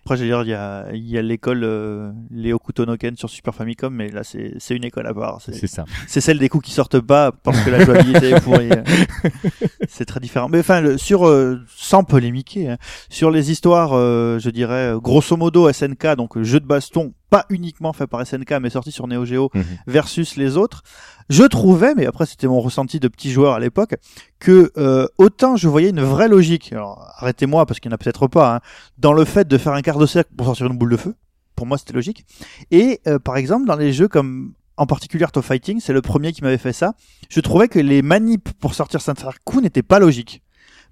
Après, 0.07 0.17
dire, 0.17 0.41
il 0.45 0.49
y 0.49 0.55
a, 0.55 0.87
il 0.95 1.07
y 1.11 1.19
a 1.19 1.23
l'école 1.23 1.61
euh, 1.63 2.11
Léo 2.31 2.59
Kutonoken 2.59 3.19
sur 3.19 3.29
Super 3.29 3.55
Famicom, 3.55 3.93
mais 3.95 4.09
là, 4.09 4.25
c'est 4.25 4.55
c'est 4.59 4.75
une 4.75 4.85
école 4.87 5.07
à 5.07 5.13
part. 5.13 5.43
C'est 5.43 5.53
C'est 5.53 5.67
ça. 5.67 5.85
c'est 6.09 6.23
celle 6.23 6.39
des 6.39 6.49
coups 6.49 6.65
qui 6.65 6.73
sortent 6.73 7.01
pas 7.01 7.33
parce 7.33 7.61
que 7.63 7.69
la 7.69 7.85
jouabilité 7.85 8.31
est 8.31 8.41
pourrie. 8.41 8.71
c'est 9.89 10.07
très 10.07 10.21
différent. 10.21 10.49
Mais 10.49 10.61
enfin, 10.61 10.81
le- 10.81 10.97
sur 10.97 11.27
euh, 11.29 11.61
sans 11.77 12.05
polémiquer, 12.05 12.71
hein, 12.71 12.79
sur 13.11 13.31
les 13.31 13.51
histoires, 13.51 13.93
euh, 13.93 14.39
je 14.39 14.49
dirais 14.49 14.95
grosso 14.97 15.37
modo 15.37 15.71
SNK, 15.71 16.17
donc 16.17 16.41
jeu 16.43 16.61
de 16.61 16.67
baston, 16.67 17.13
pas 17.31 17.47
uniquement 17.49 17.93
fait 17.93 18.07
par 18.07 18.21
SNK, 18.27 18.53
mais 18.61 18.71
sorti 18.71 18.91
sur 18.93 19.07
Neo 19.07 19.25
Geo 19.25 19.51
Mhm. 19.55 19.65
versus 19.87 20.37
les 20.37 20.57
autres. 20.57 20.83
Je 21.29 21.45
trouvais, 21.45 21.95
mais 21.95 22.07
après 22.07 22.27
c'était 22.27 22.49
mon 22.49 22.61
ressenti 22.61 22.99
de 23.01 23.09
petit 23.09 23.31
joueur 23.31 23.55
à 23.55 23.61
l'époque, 23.61 23.95
que 24.41 24.73
euh, 24.77 25.07
autant 25.17 25.57
je 25.57 25.69
voyais 25.69 25.91
une 25.91 26.03
vraie 26.03 26.29
logique. 26.29 26.73
Alors 26.73 27.07
arrêtez-moi 27.17 27.65
parce 27.67 27.79
qu'il 27.81 27.89
n'y 27.89 27.95
en 27.95 27.97
a 27.97 27.99
peut-être 27.99 28.27
pas 28.27 28.57
hein, 28.57 28.61
dans 28.99 29.13
le 29.13 29.25
fait 29.25 29.47
de 29.49 29.57
faire 29.57 29.73
un 29.73 29.83
quart 29.83 29.99
de 29.99 30.07
cercle 30.07 30.31
pour 30.37 30.47
sortir 30.47 30.67
une 30.67 30.77
boule 30.77 30.91
de 30.91 30.97
feu. 30.97 31.15
Pour 31.57 31.67
moi, 31.67 31.77
c'était 31.79 31.93
logique. 31.93 32.25
Et 32.71 33.01
euh, 33.07 33.19
par 33.19 33.37
exemple, 33.37 33.67
dans 33.67 33.77
les 33.77 33.93
jeux 33.93 34.09
comme 34.09 34.55
en 34.77 34.87
particulier 34.87 35.25
Art 35.25 35.33
of 35.37 35.45
Fighting, 35.45 35.79
c'est 35.79 35.93
le 35.93 36.01
premier 36.01 36.33
qui 36.33 36.43
m'avait 36.43 36.57
fait 36.59 36.73
ça. 36.73 36.95
Je 37.29 37.41
trouvais 37.41 37.69
que 37.69 37.79
les 37.79 38.01
manips 38.03 38.51
pour 38.61 38.75
sortir 38.75 39.01
certains 39.03 39.31
coups 39.45 39.63
n'étaient 39.63 39.83
pas 39.83 39.99
logiques. 39.99 40.43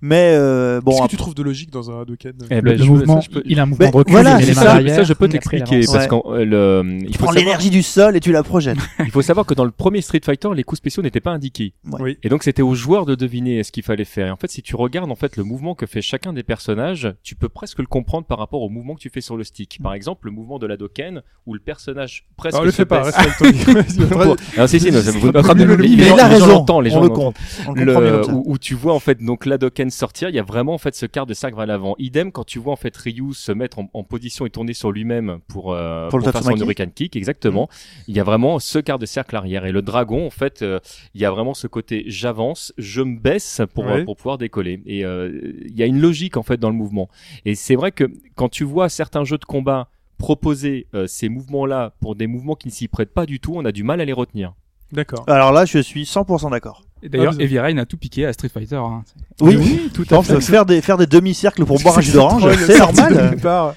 Mais 0.01 0.33
euh, 0.35 0.81
bon, 0.81 0.93
Qu'est-ce 0.93 1.03
que 1.05 1.09
tu 1.11 1.17
trouves 1.17 1.35
de 1.35 1.43
logique 1.43 1.71
dans 1.71 1.91
un 1.91 2.03
Hadoken 2.03 2.33
Eh 2.51 2.55
Le, 2.57 2.61
ben, 2.63 2.79
le 2.79 2.85
je- 2.85 2.89
mouvement, 2.89 3.21
ça, 3.21 3.29
je 3.29 3.35
peux- 3.35 3.43
il 3.45 3.59
a 3.59 3.65
un 3.65 3.67
mouvement 3.67 3.91
de 3.91 3.97
recul, 3.97 4.13
voilà, 4.13 4.41
c'est 4.41 4.55
ça. 4.55 4.81
ça, 4.95 5.03
je 5.03 5.13
peux 5.13 5.29
t'expliquer 5.29 5.81
parce 5.87 6.05
Ouais. 6.05 6.09
qu'en 6.09 6.23
euh, 6.29 6.45
le, 6.45 6.83
il 7.01 7.07
tu 7.07 7.13
faut 7.19 7.25
prends 7.25 7.27
savoir, 7.33 7.35
l'énergie 7.35 7.71
du 7.71 7.83
sol 7.83 8.17
et 8.17 8.21
tu 8.21 8.31
la 8.33 8.43
projettes. 8.43 8.79
il 9.01 9.11
faut 9.11 9.23
savoir 9.23 9.45
que 9.47 9.55
dans 9.55 9.65
le 9.65 9.71
premier 9.73 10.01
Street 10.01 10.21
Fighter, 10.25 10.49
les 10.55 10.63
coups 10.63 10.79
spéciaux 10.79 11.03
n'étaient 11.03 11.21
pas 11.21 11.33
indiqués. 11.33 11.75
Ouais. 11.91 12.01
Oui. 12.01 12.19
Et 12.23 12.29
donc 12.29 12.43
c'était 12.45 12.63
aux 12.63 12.75
joueurs 12.75 13.07
de 13.07 13.15
deviner 13.15 13.63
ce 13.65 13.73
qu'il 13.73 13.83
fallait 13.83 14.05
faire. 14.05 14.29
Et 14.29 14.31
en 14.31 14.37
fait, 14.37 14.51
si 14.51 14.63
tu 14.63 14.77
regardes 14.77 15.11
en 15.11 15.17
fait 15.17 15.37
le 15.37 15.43
mouvement 15.45 15.75
que 15.75 15.87
fait 15.87 16.03
chacun 16.03 16.33
des 16.33 16.43
personnages, 16.43 17.13
tu 17.23 17.35
peux 17.35 17.49
presque 17.49 17.79
le 17.81 17.87
comprendre 17.87 18.27
par 18.27 18.39
rapport 18.39 18.63
au 18.63 18.69
mouvement 18.69 18.95
que 18.95 19.01
tu 19.01 19.11
fais 19.11 19.21
sur 19.21 19.37
le 19.37 19.45
stick. 19.45 19.79
Par 19.83 19.95
exemple, 19.95 20.27
le 20.27 20.33
mouvement 20.33 20.59
de 20.59 20.67
la 20.67 20.77
Doken 20.77 21.23
où 21.47 21.55
le 21.55 21.61
personnage 21.61 22.27
presque 22.37 22.55
Alors, 22.55 22.65
le 22.65 22.71
se 22.71 22.77
fais 22.77 22.87
pas, 22.87 23.03
Alors 24.57 24.69
si 24.69 24.81
si, 24.81 24.91
non, 24.93 25.01
ça 25.03 25.13
le- 25.55 25.77
mais 25.77 25.77
les 25.77 25.89
il 25.89 26.03
gens- 26.05 26.17
a 26.17 26.29
les 26.29 26.39
gens 26.39 26.65
raison. 26.65 26.81
les 26.81 26.91
gens 26.91 27.01
on 27.01 27.03
le 27.03 27.09
compte. 27.09 27.37
Le 27.75 27.85
Le- 27.85 28.31
où, 28.31 28.43
où 28.53 28.59
tu 28.59 28.75
vois 28.75 28.95
en 28.95 28.99
fait 29.01 29.23
donc 29.23 29.47
la 29.47 29.59
Doken 29.59 29.88
sortir, 29.91 30.29
il 30.29 30.35
y 30.35 30.39
a 30.39 30.43
vraiment 30.43 30.75
en 30.75 30.79
fait 30.79 30.95
ce 30.95 31.07
quart 31.07 31.27
de 31.27 31.35
cercle 31.35 31.57
vers 31.57 31.67
l'avant. 31.67 31.95
Idem 31.99 32.33
quand 32.33 32.45
tu 32.45 32.59
vois 32.59 32.73
en 32.73 32.77
fait 32.77 32.97
Ryu 32.97 33.35
se 33.35 33.53
mettre 33.53 33.79
en, 33.79 33.89
en 33.93 34.03
position 34.05 34.47
et 34.47 34.51
tourner 34.51 34.73
sur 34.75 34.93
lui-même 34.93 35.39
pour 35.49 35.73
euh, 35.73 36.09
Pour 36.09 36.19
le 36.19 36.25
faire 36.31 36.43
son. 36.43 36.57
Hurricane 36.57 36.93
Kick, 36.93 37.17
exactement. 37.17 37.69
Il 38.07 38.17
y 38.17 38.21
a 38.21 38.25
vraiment 38.25 38.59
ce 38.59 38.79
quart 38.79 38.99
de 38.99 39.07
cercle 39.07 39.37
arrière 39.37 39.65
et 39.67 39.73
le 39.73 39.83
dragon 39.83 40.27
en 40.27 40.31
fait, 40.31 40.63
euh, 40.63 40.81
il 41.15 41.21
y 41.21 41.25
a 41.25 41.31
vraiment 41.31 41.55
ce 41.55 41.67
côté 41.67 42.05
j'avance, 42.07 42.73
je 42.79 43.03
me 43.03 43.19
baisse 43.19 43.61
pour 43.75 43.85
Ouais. 43.87 44.01
euh, 44.01 44.05
pour 44.05 44.17
pouvoir 44.17 44.39
décoller 44.39 44.83
et 44.87 45.05
euh, 45.05 45.41
il 45.65 45.77
y 45.79 45.83
a 45.83 45.87
une 45.87 46.01
logique 46.01 46.37
en 46.37 46.43
fait 46.43 46.57
dans 46.59 46.71
le 46.71 46.77
mouvement. 46.77 47.09
Et 47.45 47.55
c'est 47.55 47.77
vrai 47.77 47.93
que 47.93 48.05
quand 48.35 48.49
tu 48.49 48.65
vois 48.65 48.89
certains 48.89 49.25
jeux 49.25 49.39
de 49.39 49.45
combat 49.45 49.89
proposer 50.19 50.87
euh, 50.95 51.07
ces 51.07 51.29
mouvements-là 51.29 51.93
pour 52.01 52.17
des 52.17 52.27
mouvements 52.27 52.57
qui 52.57 52.69
ne 52.69 52.73
s'y 52.73 52.89
prêtent 52.89 53.15
pas 53.15 53.25
du 53.25 53.39
tout, 53.39 53.53
on 53.55 53.65
a 53.65 53.71
du 53.73 53.85
mal 53.85 54.01
à 54.01 54.05
les 54.05 54.13
retenir. 54.13 54.55
D'accord. 54.91 55.25
Alors 55.29 55.53
là, 55.53 55.65
je 55.65 55.79
suis 55.79 56.05
100% 56.05 56.51
d'accord. 56.51 56.83
Et 57.03 57.09
d'ailleurs, 57.09 57.35
Ah, 57.39 57.43
Heavy 57.43 57.59
Rain 57.61 57.77
a 57.79 57.87
tout 57.87 57.97
piqué 57.97 58.27
à 58.27 58.33
Street 58.33 58.49
Fighter. 58.49 58.75
Hein. 58.77 59.05
Oui, 59.41 59.89
tout 59.95 60.05
Par 60.05 60.21
exemple, 60.21 60.41
faire 60.43 60.67
des 60.67 60.81
faire 60.81 60.97
des 60.97 61.07
demi-cercles 61.07 61.65
pour 61.65 61.79
boire 61.81 61.99
un 61.99 62.01
jus 62.01 62.13
d'orange, 62.13 62.43
c'est 62.67 62.79
normal. 62.79 63.37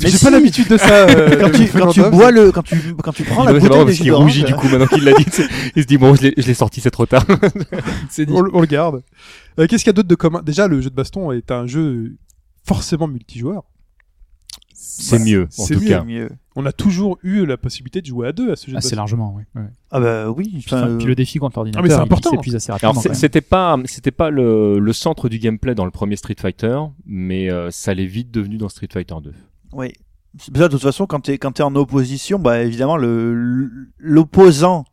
Mais 0.00 0.08
J'ai 0.10 0.18
pas 0.18 0.30
l'habitude 0.30 0.68
de 0.68 0.76
ça. 0.76 1.06
euh, 1.08 1.36
Quand 1.40 1.50
tu 1.50 1.66
quand 1.68 1.88
tu 1.88 2.02
bois 2.10 2.30
le 2.30 2.52
quand 2.52 2.62
tu 2.62 2.76
quand 3.02 3.12
tu 3.12 3.24
prends 3.24 3.44
la 3.44 3.52
bouteille 3.54 3.68
de 3.78 3.84
parce 3.84 3.90
jus 3.96 4.02
qu'il 4.02 4.10
d'orange. 4.10 4.24
rougit 4.24 4.44
du 4.44 4.54
coup 4.54 4.68
maintenant 4.68 4.86
qu'il 4.86 5.04
l'a 5.04 5.12
dit. 5.14 5.24
Il 5.76 5.82
se 5.82 5.86
dit 5.86 5.96
bon, 5.98 6.14
je 6.14 6.22
l'ai- 6.22 6.34
je 6.36 6.46
l'ai 6.46 6.54
sorti, 6.54 6.80
c'est 6.80 6.90
trop 6.90 7.06
tard. 7.06 7.24
C'est 8.10 8.26
dit. 8.26 8.32
on, 8.34 8.40
le- 8.42 8.50
on 8.54 8.60
le 8.60 8.66
garde. 8.66 9.02
Euh, 9.58 9.66
Qu'est-ce 9.66 9.82
qu'il 9.84 9.88
y 9.88 9.90
a 9.90 9.94
d'autre 9.94 10.08
de 10.08 10.14
commun? 10.14 10.42
Déjà, 10.44 10.68
le 10.68 10.80
jeu 10.80 10.90
de 10.90 10.94
baston 10.94 11.32
est 11.32 11.50
un 11.50 11.66
jeu 11.66 12.16
forcément 12.66 13.08
multijoueur. 13.08 13.62
C'est 14.74 15.18
mieux, 15.18 15.44
en 15.58 15.64
c'est 15.64 15.74
tout 15.74 15.80
mieux. 15.80 15.88
cas. 15.88 16.04
On 16.60 16.66
a 16.66 16.72
toujours 16.72 17.18
eu 17.22 17.46
la 17.46 17.56
possibilité 17.56 18.00
de 18.00 18.06
jouer 18.06 18.28
à 18.28 18.32
deux 18.32 18.50
à 18.52 18.56
ce 18.56 18.70
jeu 18.70 18.76
Assez 18.76 18.96
largement, 18.96 19.32
oui. 19.36 19.44
ouais. 19.54 19.68
Ah 19.90 20.00
bah 20.00 20.28
oui. 20.30 20.62
Puis, 20.66 21.06
le 21.06 21.14
défi 21.14 21.38
contre 21.38 21.58
l'ordinateur, 21.58 21.84
Ah, 21.84 21.88
mais 21.88 21.94
important. 21.94 22.30
il 22.32 22.36
s'épuise 22.36 22.56
assez 22.56 22.70
Alors 22.72 22.80
rapidement. 22.94 23.02
quand 23.02 23.14
c'était 23.14 23.40
pas 23.40 23.76
c'était 23.84 24.10
pas 24.10 24.30
le, 24.30 24.78
le 24.78 24.92
centre 24.92 25.28
du 25.28 25.38
gameplay 25.38 25.74
dans 25.74 25.84
le 25.84 25.90
premier 25.92 26.16
Street 26.16 26.36
Fighter, 26.38 26.78
mais 27.06 27.50
euh, 27.50 27.70
ça 27.70 27.94
l'est 27.94 28.06
vite 28.06 28.30
devenu 28.30 28.56
dans 28.58 28.68
Street 28.68 28.88
Fighter 28.92 29.14
2. 29.22 29.32
Oui. 29.72 29.92
De 30.50 30.66
toute 30.68 30.82
façon, 30.82 31.06
quand 31.06 31.20
t'es 31.20 31.38
quand 31.38 31.52
t'es 31.52 31.62
en 31.62 31.74
opposition, 31.76 32.38
bah 32.38 32.60
évidemment 32.62 32.96
le 32.96 33.70
l'opposant 33.98 34.84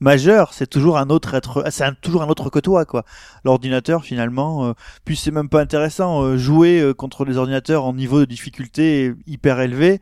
majeur, 0.00 0.52
c'est 0.52 0.66
toujours 0.68 0.98
un 0.98 1.08
autre 1.10 1.34
être, 1.34 1.64
c'est 1.70 1.84
toujours 2.00 2.22
un 2.22 2.28
autre 2.28 2.50
que 2.50 2.58
toi 2.58 2.84
quoi. 2.84 3.04
L'ordinateur 3.44 4.04
finalement, 4.04 4.66
euh, 4.66 4.72
puis 5.04 5.16
c'est 5.16 5.30
même 5.30 5.48
pas 5.48 5.60
intéressant 5.60 6.22
euh, 6.22 6.36
jouer 6.36 6.80
euh, 6.80 6.92
contre 6.92 7.24
les 7.24 7.36
ordinateurs 7.36 7.84
en 7.84 7.94
niveau 7.94 8.18
de 8.20 8.24
difficulté 8.24 9.12
hyper 9.26 9.60
élevé. 9.60 10.00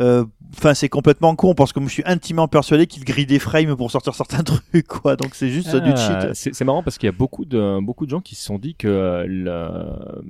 Euh, 0.00 0.24
Enfin, 0.56 0.74
c'est 0.74 0.88
complètement 0.88 1.36
con 1.36 1.54
parce 1.54 1.72
que 1.72 1.80
je 1.80 1.86
suis 1.88 2.02
intimement 2.06 2.48
persuadé 2.48 2.88
qu'il 2.88 3.04
grille 3.04 3.24
des 3.26 3.38
frames 3.38 3.76
pour 3.76 3.88
sortir 3.92 4.14
certains 4.16 4.42
trucs, 4.42 4.86
quoi. 4.88 5.14
Donc 5.14 5.36
c'est 5.36 5.48
juste 5.48 5.72
euh, 5.74 5.80
du 5.80 5.92
Ah, 5.94 5.96
cheat. 6.24 6.34
C'est 6.34 6.52
c'est 6.54 6.64
marrant 6.64 6.82
parce 6.82 6.98
qu'il 6.98 7.06
y 7.06 7.08
a 7.08 7.12
beaucoup 7.12 7.44
de 7.44 7.78
beaucoup 7.80 8.04
de 8.04 8.10
gens 8.10 8.20
qui 8.20 8.34
se 8.34 8.44
sont 8.44 8.58
dit 8.58 8.74
que 8.74 8.88
euh, 8.88 9.24
le- 9.28 10.22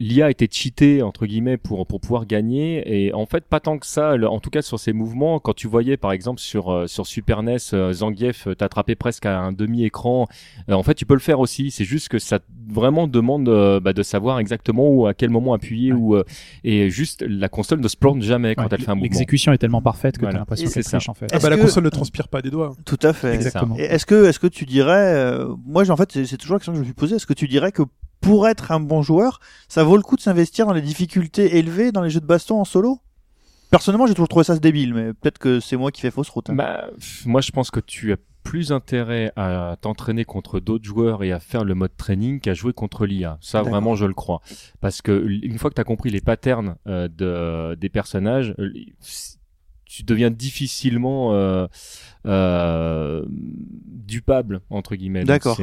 l'IA 0.00 0.30
était 0.30 0.48
cheatée 0.50 1.02
entre 1.02 1.26
guillemets 1.26 1.56
pour 1.56 1.86
pour 1.86 2.00
pouvoir 2.00 2.24
gagner 2.26 2.82
et 3.06 3.12
en 3.14 3.26
fait 3.26 3.44
pas 3.44 3.58
tant 3.58 3.78
que 3.78 3.86
ça 3.86 4.16
le- 4.16 4.28
en 4.28 4.38
tout 4.38 4.50
cas 4.50 4.62
sur 4.62 4.78
ces 4.78 4.92
mouvements 4.92 5.40
quand 5.40 5.54
tu 5.54 5.66
voyais 5.66 5.96
par 5.96 6.12
exemple 6.12 6.40
sur 6.40 6.70
euh, 6.72 6.86
sur 6.86 7.06
Super 7.06 7.42
NES 7.42 7.56
euh, 7.72 7.92
Zangief 7.92 8.46
euh, 8.46 8.54
t'attrapais 8.54 8.94
presque 8.94 9.26
à 9.26 9.40
un 9.40 9.50
demi 9.52 9.84
écran 9.84 10.28
en 10.70 10.82
fait 10.84 10.94
tu 10.94 11.04
peux 11.04 11.14
le 11.14 11.20
faire 11.20 11.40
aussi 11.40 11.70
c'est 11.72 11.84
juste 11.84 12.08
que 12.08 12.18
ça 12.20 12.38
vraiment 12.68 13.08
demande 13.08 13.48
euh, 13.48 13.80
bah, 13.80 13.92
de 13.92 14.02
savoir 14.04 14.38
exactement 14.38 14.88
où 14.88 15.06
à 15.06 15.14
quel 15.14 15.30
moment 15.30 15.52
appuyer 15.54 15.92
Ouais. 15.92 15.98
ou 15.98 16.14
euh, 16.16 16.24
et 16.64 16.90
juste 16.90 17.24
la 17.26 17.48
console 17.48 17.80
ne 17.80 17.88
se 17.88 17.96
plante 17.96 18.22
jamais 18.22 18.54
quand 18.54 18.62
Ouais, 18.62 18.68
elle 18.72 18.78
fait 18.82 18.90
un 18.90 18.94
mouvement 18.94 19.02
L'exécution 19.04 19.52
est 19.52 19.58
tellement 19.58 19.82
parfaite 19.82 20.16
que 20.16 20.20
Voilà. 20.22 20.34
t'as 20.34 20.38
l'impression 20.40 20.68
qu'elle 20.70 20.84
triche 20.84 21.08
en 21.08 21.14
fait. 21.14 21.26
Ah 21.32 21.38
bah, 21.42 21.50
la 21.50 21.56
console 21.56 21.84
ne 21.84 21.88
transpire 21.88 22.28
pas 22.28 22.40
des 22.42 22.50
doigts. 22.50 22.74
Tout 22.84 22.98
à 23.02 23.12
fait. 23.12 23.34
Exactement. 23.34 23.76
Et 23.78 23.82
Est-ce 23.82 24.06
que, 24.06 24.26
est-ce 24.26 24.38
que 24.38 24.46
tu 24.46 24.64
dirais, 24.66 25.14
euh, 25.14 25.48
moi, 25.66 25.84
j'ai- 25.84 25.90
en 25.92 25.96
fait, 25.96 26.12
c'est 26.12 26.24
c'est 26.26 26.36
toujours 26.36 26.54
la 26.54 26.58
question 26.60 26.72
que 26.72 26.76
je 26.76 26.80
me 26.82 26.84
suis 26.84 26.94
posée. 26.94 27.16
Est-ce 27.16 27.26
que 27.26 27.32
tu 27.32 27.48
dirais 27.48 27.72
que 27.72 27.82
pour 28.20 28.48
être 28.48 28.72
un 28.72 28.80
bon 28.80 29.02
joueur, 29.02 29.40
ça 29.68 29.84
vaut 29.84 29.96
le 29.96 30.02
coup 30.02 30.16
de 30.16 30.20
s'investir 30.20 30.66
dans 30.66 30.72
les 30.72 30.82
difficultés 30.82 31.58
élevées 31.58 31.92
dans 31.92 32.02
les 32.02 32.10
jeux 32.10 32.20
de 32.20 32.26
baston 32.26 32.60
en 32.60 32.64
solo? 32.64 33.00
Personnellement, 33.70 34.06
j'ai 34.06 34.14
toujours 34.14 34.28
trouvé 34.28 34.44
ça 34.44 34.58
débile, 34.58 34.94
mais 34.94 35.12
peut-être 35.12 35.38
que 35.38 35.60
c'est 35.60 35.76
moi 35.76 35.90
qui 35.92 36.00
fais 36.00 36.10
fausse 36.10 36.30
route. 36.30 36.48
hein. 36.50 36.54
Bah, 36.54 36.86
moi, 37.26 37.40
je 37.40 37.50
pense 37.50 37.70
que 37.70 37.80
tu 37.80 38.12
as 38.12 38.16
plus 38.42 38.72
intérêt 38.72 39.30
à 39.36 39.76
t'entraîner 39.78 40.24
contre 40.24 40.58
d'autres 40.58 40.86
joueurs 40.86 41.22
et 41.22 41.32
à 41.32 41.38
faire 41.38 41.64
le 41.64 41.74
mode 41.74 41.94
training 41.98 42.40
qu'à 42.40 42.54
jouer 42.54 42.72
contre 42.72 43.04
l'IA. 43.04 43.36
Ça, 43.42 43.60
vraiment, 43.60 43.94
je 43.94 44.06
le 44.06 44.14
crois. 44.14 44.40
Parce 44.80 45.02
que 45.02 45.26
une 45.28 45.58
fois 45.58 45.68
que 45.68 45.74
tu 45.74 45.80
as 45.82 45.84
compris 45.84 46.08
les 46.08 46.22
patterns 46.22 46.76
euh, 46.86 47.08
de, 47.08 47.74
des 47.74 47.90
personnages, 47.90 48.54
tu 49.84 50.02
deviens 50.02 50.30
difficilement 50.30 51.34
euh, 51.34 51.66
euh, 52.24 53.22
dupable, 53.28 54.62
entre 54.70 54.96
guillemets. 54.96 55.24
D'accord. 55.24 55.58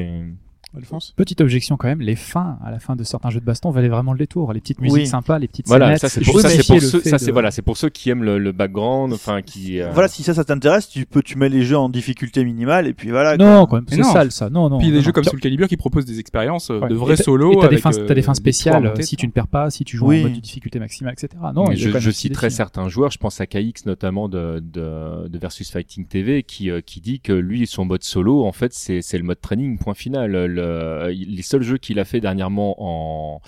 Alphonse 0.77 1.13
Petite 1.15 1.41
objection 1.41 1.77
quand 1.77 1.88
même, 1.88 2.01
les 2.01 2.15
fins 2.15 2.58
à 2.63 2.72
la 2.72 2.79
fin 2.79 2.96
de 2.96 3.03
certains 3.03 3.29
jeux 3.29 3.39
de 3.39 3.46
baston 3.46 3.72
valaient 3.72 3.88
vraiment 3.89 4.12
le 4.13 4.17
détour. 4.20 4.53
Les 4.53 4.60
petites 4.62 4.82
musiques 4.82 4.98
Oui. 5.00 5.08
sympas, 5.08 5.39
les 5.39 5.48
petites 5.48 5.67
Voilà, 5.67 5.88
scénettes, 5.88 6.01
ça 6.01 6.10
c'est 6.10 6.22
pour, 6.24 6.39
ça, 6.39 6.50
c'est 6.50 6.55
justifier 6.58 6.79
pour 6.79 6.84
le 6.84 6.89
ceux, 7.03 7.10
ça 7.17 7.25
de- 7.25 7.32
voilà, 7.32 7.51
c'est 7.51 7.62
pour 7.62 7.77
ceux 7.77 7.89
qui 7.89 8.10
aiment 8.10 8.24
le, 8.24 8.38
le 8.39 8.51
background, 8.51 9.13
enfin 9.13 9.41
qui. 9.41 9.79
euh, 9.82 9.91
Voilà, 9.94 10.08
si 10.08 10.24
ça, 10.24 10.34
ça 10.34 10.44
t'intéresse, 10.44 10.89
tu 10.89 11.05
peux, 11.05 11.22
tu 11.22 11.38
mets 11.38 11.50
les 11.50 11.63
jeux 11.63 11.77
en 11.77 11.89
difficulté 11.89 12.44
minimale 12.44 12.88
et 12.88 12.94
puis 12.94 13.10
voilà. 13.10 13.38
Non, 13.38 13.65
quand 13.65 13.75
même, 13.77 13.86
c'est 13.88 14.03
sale 14.03 14.32
ça. 14.32 14.50
Non, 14.50 14.70
non. 14.70 14.77
Puis 14.79 14.88
il 14.88 14.89
y 14.89 14.94
a 14.94 14.96
des 14.96 14.98
non, 15.00 15.03
jeux 15.03 15.10
non. 15.10 15.13
comme 15.13 15.24
Soul 15.24 15.39
Calibur 15.39 15.67
qui 15.67 15.77
proposent 15.77 16.05
des 16.05 16.20
expériences 16.20 16.70
euh, 16.72 16.79
Ouais. 16.79 16.89
de 16.89 16.96
vrais 16.96 17.15
solos. 17.15 17.53
Et 17.53 17.62
t'as 17.62 17.67
des 17.70 17.77
fins, 17.77 17.91
euh, 17.98 18.05
t'as 18.05 18.13
des 18.13 18.22
fins 18.22 18.34
spéciales 18.34 18.94
si 19.01 19.15
tu 19.15 19.27
ne 19.27 19.32
perds 19.32 19.48
pas, 19.48 19.70
si 19.70 19.84
tu 19.86 19.98
joues 19.98 20.08
Oui. 20.08 20.20
en 20.20 20.24
mode 20.24 20.34
de 20.34 20.39
difficulté 20.39 20.79
maximale, 20.79 21.13
etc. 21.13 21.29
Non, 21.53 21.65
Mais 21.70 21.75
je, 21.75 22.10
citerai 22.12 22.50
certains 22.50 22.89
joueurs, 22.89 23.12
je 23.12 23.17
pense 23.17 23.39
à 23.41 23.46
KX 23.48 23.86
notamment 23.86 24.29
de, 24.29 24.60
de, 24.60 25.27
de 25.27 25.38
Versus 25.38 25.70
Fighting 25.72 26.05
TV, 26.08 26.44
qui, 26.44 26.70
qui 26.86 27.01
dit 27.01 27.20
que 27.20 27.34
lui, 27.34 27.65
son 27.67 27.86
mode 27.86 28.03
solo, 28.03 28.46
en 28.46 28.51
fait, 28.51 28.74
c'est 28.74 29.01
c'est 29.01 29.17
le 29.17 29.24
mode 29.24 29.39
training, 29.41 29.77
point 29.77 29.94
final. 29.94 30.36
Le, 30.65 31.10
les 31.12 31.41
seuls 31.43 31.63
jeux 31.63 31.77
qu'il 31.77 32.00
a 32.00 32.05
fait 32.05 32.19
dernièrement 32.22 32.75
en, 32.79 33.41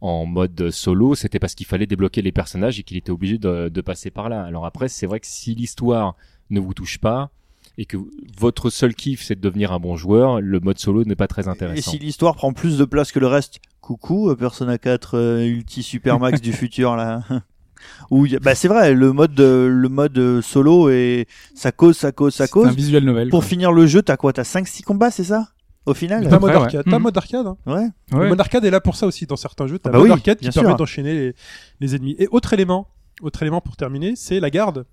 en 0.00 0.26
mode 0.26 0.70
solo, 0.70 1.14
c'était 1.14 1.38
parce 1.38 1.54
qu'il 1.54 1.66
fallait 1.66 1.86
débloquer 1.86 2.22
les 2.22 2.32
personnages 2.32 2.78
et 2.78 2.82
qu'il 2.82 2.96
était 2.96 3.10
obligé 3.12 3.38
de, 3.38 3.68
de 3.68 3.80
passer 3.80 4.10
par 4.10 4.28
là. 4.28 4.42
Alors 4.44 4.66
après, 4.66 4.88
c'est 4.88 5.06
vrai 5.06 5.20
que 5.20 5.26
si 5.26 5.54
l'histoire 5.54 6.16
ne 6.50 6.60
vous 6.60 6.74
touche 6.74 6.98
pas, 6.98 7.30
et 7.78 7.86
que 7.86 7.96
votre 8.38 8.68
seul 8.68 8.94
kiff 8.94 9.22
c'est 9.22 9.34
de 9.36 9.40
devenir 9.40 9.72
un 9.72 9.78
bon 9.78 9.96
joueur, 9.96 10.40
le 10.42 10.60
mode 10.60 10.78
solo 10.78 11.04
n'est 11.04 11.16
pas 11.16 11.26
très 11.28 11.46
Et 11.46 11.48
intéressant. 11.48 11.90
si 11.92 11.98
l'histoire 11.98 12.34
prend 12.34 12.52
plus 12.52 12.76
de 12.76 12.84
place 12.84 13.12
que 13.12 13.18
le 13.18 13.26
reste, 13.28 13.60
coucou, 13.80 14.28
euh, 14.28 14.36
Persona 14.36 14.76
4 14.76 15.16
euh, 15.16 15.46
Ulti 15.46 15.82
Supermax 15.82 16.42
du 16.42 16.52
futur 16.62 16.96
là. 16.96 17.22
Où 18.10 18.26
bah 18.42 18.54
c'est 18.54 18.68
vrai, 18.68 18.92
le 18.94 19.12
mode 19.12 19.38
euh, 19.40 19.68
le 19.68 19.88
mode 19.88 20.16
euh, 20.18 20.42
solo 20.42 20.90
et 20.90 21.26
ça 21.54 21.72
cause, 21.72 21.96
ça 21.96 22.12
cause, 22.12 22.34
ça 22.34 22.46
C'est 22.46 22.50
un 22.58 22.62
cause. 22.62 22.74
visuel 22.76 23.04
novel. 23.04 23.30
Pour 23.30 23.40
quoi. 23.40 23.48
finir 23.48 23.72
le 23.72 23.86
jeu, 23.86 24.02
t'as 24.02 24.16
quoi? 24.16 24.32
T'as 24.32 24.44
5 24.44 24.68
6 24.68 24.82
combats, 24.82 25.10
c'est 25.10 25.24
ça? 25.24 25.48
Au 25.86 25.94
final 25.94 26.28
T'as 26.28 26.36
un 26.36 26.38
mode 26.38 26.50
ouais. 26.50 26.56
arcade. 26.56 26.84
T'as 26.84 26.90
un 26.94 26.98
Mhm. 26.98 27.02
mode 27.02 27.16
arcade. 27.16 27.46
hein. 27.46 27.56
Ouais. 27.66 27.88
Le 28.12 28.18
Ouais. 28.18 28.28
mode 28.28 28.40
arcade 28.40 28.64
est 28.64 28.70
là 28.70 28.80
pour 28.80 28.94
ça 28.96 29.06
aussi 29.06 29.26
dans 29.26 29.36
certains 29.36 29.66
jeux. 29.66 29.78
T'as 29.78 29.90
Ah 29.90 29.92
bah 29.92 29.98
un 29.98 30.00
mode 30.02 30.08
oui, 30.10 30.12
arcade 30.12 30.38
qui 30.38 30.48
permet 30.50 30.74
d'enchaîner 30.76 31.12
les, 31.14 31.34
les 31.80 31.94
ennemis. 31.96 32.14
Et 32.18 32.28
autre 32.30 32.52
élément, 32.52 32.86
autre 33.20 33.42
élément 33.42 33.60
pour 33.60 33.76
terminer, 33.76 34.14
c'est 34.16 34.38
la 34.40 34.50
garde. 34.50 34.86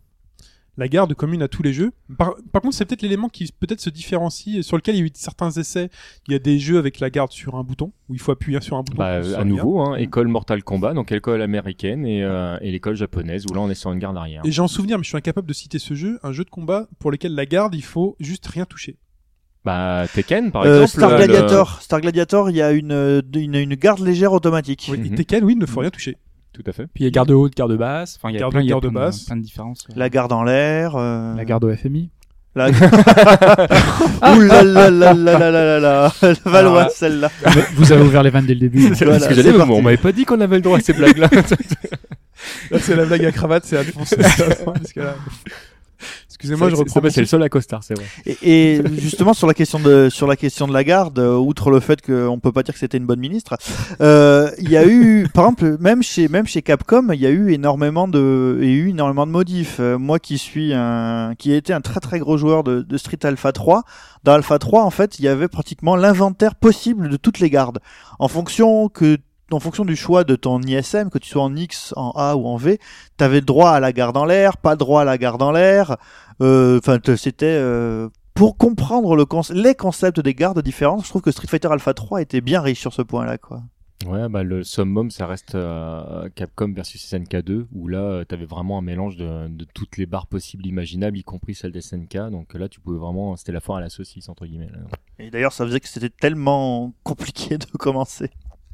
La 0.78 0.88
garde 0.88 1.14
commune 1.14 1.42
à 1.42 1.50
tous 1.50 1.62
les 1.62 1.74
jeux. 1.74 1.92
Par, 2.18 2.36
par 2.54 2.62
contre, 2.62 2.74
c'est 2.74 2.86
peut-être 2.86 3.02
l'élément 3.02 3.28
qui 3.28 3.52
peut-être 3.60 3.82
se 3.82 3.90
différencie, 3.90 4.66
sur 4.66 4.78
lequel 4.78 4.96
il 4.96 5.00
y 5.00 5.02
a 5.02 5.06
eu 5.08 5.12
certains 5.14 5.52
essais. 5.52 5.90
Il 6.28 6.32
y 6.32 6.36
a 6.36 6.40
des 6.40 6.58
jeux 6.58 6.78
avec 6.78 7.02
la 7.02 7.10
garde 7.10 7.32
sur 7.34 7.56
un 7.56 7.64
bouton, 7.64 7.92
où 8.08 8.14
il 8.14 8.20
faut 8.20 8.32
appuyer 8.32 8.62
sur 8.62 8.78
un 8.78 8.84
bouton. 8.84 8.98
Bah, 8.98 9.20
à 9.38 9.44
nouveau, 9.44 9.82
hein, 9.82 9.96
école 9.98 10.30
Mortal 10.30 10.64
Kombat, 10.64 10.94
donc 10.94 11.12
école 11.12 11.42
américaine 11.42 12.06
et, 12.06 12.24
euh, 12.24 12.58
et 12.62 12.72
l'école 12.72 12.96
japonaise, 12.96 13.46
où 13.46 13.54
là 13.54 13.60
on 13.60 13.70
est 13.70 13.76
sur 13.76 13.92
une 13.92 14.00
garde 14.00 14.16
arrière. 14.16 14.42
Et 14.46 14.52
j'ai 14.54 14.62
en 14.62 14.70
souvenir, 14.70 14.98
mais 14.98 15.04
je 15.04 15.10
suis 15.10 15.18
incapable 15.18 15.48
de 15.48 15.54
citer 15.54 15.80
ce 15.80 15.96
jeu, 15.96 16.18
un 16.24 16.32
jeu 16.32 16.46
de 16.46 16.50
combat 16.50 16.88
pour 17.00 17.12
lequel 17.12 17.36
la 17.36 17.46
garde, 17.46 17.76
il 17.76 17.84
faut 17.84 18.16
juste 18.22 18.48
rien 18.48 18.64
toucher. 18.66 18.96
Bah, 19.66 20.06
Tekken, 20.14 20.52
par 20.52 20.64
euh, 20.64 20.84
exemple. 20.84 21.06
Star, 21.06 21.18
Gladiator, 21.18 21.76
le... 21.78 21.84
Star 21.84 22.02
Gladiator, 22.02 22.50
il 22.50 22.56
y 22.56 22.62
a 22.62 22.72
une, 22.72 22.92
euh, 22.92 23.22
une, 23.36 23.56
une 23.56 23.76
garde 23.76 24.00
légère 24.00 24.32
automatique. 24.32 24.88
Oui, 24.92 24.98
mhm. 24.98 25.16
Tekken, 25.16 25.44
oui, 25.44 25.56
ne 25.56 25.66
faut 25.66 25.82
rien 25.82 25.90
toucher. 25.90 26.18
Tout 26.54 26.64
à 26.66 26.72
fait. 26.72 26.88
Puis 26.94 27.04
il 27.04 27.06
y 27.06 27.08
a 27.08 27.12
garde 27.12 27.32
haute, 27.32 27.56
garde 27.56 27.78
basse. 27.78 28.18
Enfin, 28.18 28.30
il 28.30 28.34
y 28.34 28.38
a 28.38 28.40
garde, 28.40 28.54
plein, 28.54 28.66
garde 28.66 28.84
y 28.84 28.88
a 28.88 28.90
plein, 28.90 29.00
basse. 29.02 29.22
De, 29.22 29.26
plein 29.28 29.38
de 29.38 29.42
différences. 29.42 29.86
Ouais. 29.88 29.96
La 29.98 30.10
garde 30.10 30.32
en 30.32 30.44
l'air. 30.44 30.96
Euh... 30.96 31.36
La 31.36 31.46
garde 31.46 31.64
au 31.66 31.76
FMI. 31.76 32.10
La... 32.56 32.70
Ouh 32.70 34.42
là 34.42 34.64
là 34.64 34.90
là 34.90 35.14
là 35.14 35.38
là 35.38 35.50
là 35.52 35.80
là 35.80 36.12
Elle 36.22 36.36
va 36.44 36.90
celle-là. 36.90 37.30
Vous 37.76 37.92
avez 37.92 38.02
ouvert 38.02 38.24
les 38.24 38.32
vannes 38.32 38.46
dès 38.46 38.56
le 38.56 38.60
début. 38.62 38.82
C'est 38.96 39.06
voilà, 39.06 39.20
ce 39.20 39.28
que 39.30 39.36
j'allais 39.36 39.52
dire. 39.52 39.70
On 39.70 39.82
m'avait 39.82 39.98
pas 39.98 40.12
dit 40.12 40.26
qu'on 40.26 40.42
avait 40.42 40.56
le 40.56 40.62
droit 40.62 40.78
à 40.78 40.82
ces 40.82 40.94
blagues-là. 40.94 41.30
là, 41.32 41.42
là 42.72 42.80
c'est 42.80 42.96
la 42.96 43.06
blague 43.06 43.26
à 43.26 43.32
cravate, 43.32 43.66
c'est 43.66 43.78
à 43.78 43.84
défoncer. 43.84 44.18
Excusez-moi, 46.40 46.68
je 46.70 46.76
reprends. 46.80 46.94
c'est- 47.10 47.16
C'est 47.16 47.22
le 47.22 47.28
seul 47.28 47.44
à 47.44 47.50
costard, 47.50 47.84
c'est 47.84 47.96
vrai. 47.96 48.06
Et, 48.26 48.76
et 48.78 48.82
justement 48.98 49.34
sur 49.34 49.46
la 49.48 49.54
question 49.54 49.80
de 49.80 50.08
sur 50.10 50.26
la 50.26 50.36
question 50.38 50.68
de 50.68 50.74
la 50.74 50.84
garde, 50.86 51.20
euh, 51.20 51.36
outre 51.36 51.70
le 51.70 51.80
fait 51.82 52.02
qu'on 52.02 52.40
peut 52.40 52.52
pas 52.54 52.64
dire 52.64 52.74
que 52.74 52.80
c'était 52.80 52.98
une 52.98 53.06
bonne 53.06 53.20
ministre, 53.20 53.58
euh, 54.02 54.50
il 54.60 54.70
y 54.70 54.78
a 54.78 54.86
eu, 54.88 55.28
par 55.34 55.46
exemple, 55.46 55.78
même 55.80 56.02
chez 56.04 56.28
même 56.30 56.48
chez 56.48 56.62
Capcom, 56.62 57.08
il 57.12 57.20
y 57.20 57.26
a 57.26 57.30
eu 57.30 57.52
énormément 57.52 58.08
de 58.08 58.58
il 58.62 58.68
y 58.70 58.72
a 58.72 58.76
eu 58.76 58.90
énormément 58.90 59.26
de 59.28 59.32
modifs. 59.32 59.78
Euh, 59.80 59.98
moi 59.98 60.20
qui 60.20 60.38
suis 60.38 60.74
un 60.74 61.34
qui 61.38 61.52
a 61.52 61.58
été 61.58 61.74
un 61.74 61.82
très 61.82 62.00
très 62.00 62.20
gros 62.20 62.38
joueur 62.38 62.64
de, 62.64 62.82
de 62.82 62.98
Street 62.98 63.20
Alpha 63.24 63.52
3, 63.52 63.84
dans 64.24 64.34
Alpha 64.34 64.60
3 64.60 64.84
en 64.84 64.90
fait, 64.92 65.20
il 65.20 65.26
y 65.26 65.28
avait 65.28 65.48
pratiquement 65.50 65.96
l'inventaire 65.96 66.56
possible 66.56 67.10
de 67.10 67.18
toutes 67.18 67.40
les 67.40 67.50
gardes 67.50 67.80
en 68.20 68.28
fonction 68.30 68.88
que 68.90 69.18
en 69.52 69.60
fonction 69.60 69.86
du 69.86 69.96
choix 69.96 70.24
de 70.24 70.36
ton 70.36 70.62
ISM, 70.62 71.10
que 71.10 71.18
tu 71.20 71.30
sois 71.30 71.44
en 71.44 71.56
X, 71.56 71.94
en 71.98 72.12
A 72.16 72.36
ou 72.36 72.46
en 72.48 72.56
V, 72.58 72.80
tu 73.18 73.24
avais 73.24 73.42
droit 73.42 73.72
à 73.72 73.80
la 73.80 73.92
garde 73.94 74.18
en 74.18 74.26
l'air, 74.26 74.58
pas 74.58 74.76
droit 74.76 75.02
à 75.02 75.06
la 75.06 75.18
garde 75.18 75.42
en 75.42 75.52
l'air. 75.52 75.98
Euh, 76.42 76.80
Enfin, 76.80 76.98
c'était 77.18 77.46
euh, 77.48 78.10
pour 78.34 78.58
comprendre 78.58 79.16
le 79.16 79.24
conce- 79.26 79.54
les 79.54 79.76
concepts 79.76 80.20
des 80.22 80.34
gardes 80.34 80.62
différentes. 80.62 81.04
Je 81.04 81.10
trouve 81.10 81.22
que 81.22 81.32
Street 81.32 81.48
Fighter 81.48 81.68
Alpha 81.72 81.94
3 81.94 82.22
était 82.22 82.42
bien 82.42 82.62
riche 82.62 82.80
sur 82.80 82.94
ce 82.94 83.02
point-là, 83.02 83.38
quoi. 83.38 83.62
Ouais, 84.06 84.30
bah 84.30 84.44
le 84.44 84.64
summum, 84.64 85.12
ça 85.12 85.28
reste 85.28 85.56
euh, 85.56 86.30
Capcom 86.34 86.72
versus 86.74 87.02
SNK 87.06 87.42
2, 87.44 87.68
où 87.74 87.90
là, 87.90 87.98
euh, 88.00 88.24
t'avais 88.24 88.46
vraiment 88.46 88.78
un 88.78 88.82
mélange 88.82 89.18
de, 89.18 89.50
de 89.50 89.66
toutes 89.74 89.98
les 89.98 90.06
barres 90.06 90.28
possibles, 90.28 90.66
imaginables, 90.66 91.18
y 91.18 91.24
compris 91.26 91.54
celle 91.54 91.74
des 91.74 91.82
SNK. 91.82 92.16
Donc 92.32 92.54
là, 92.54 92.70
tu 92.70 92.80
pouvais 92.80 92.98
vraiment, 92.98 93.36
c'était 93.36 93.52
la 93.52 93.60
foire 93.60 93.80
à 93.80 93.82
la 93.82 93.90
saucisse 93.90 94.30
entre 94.30 94.46
guillemets. 94.46 94.70
là. 94.72 94.80
Et 95.20 95.30
d'ailleurs, 95.30 95.52
ça 95.52 95.66
faisait 95.66 95.82
que 95.82 95.90
c'était 95.90 96.10
tellement 96.10 96.94
compliqué 97.04 97.58
de 97.58 97.66
commencer. 97.78 98.30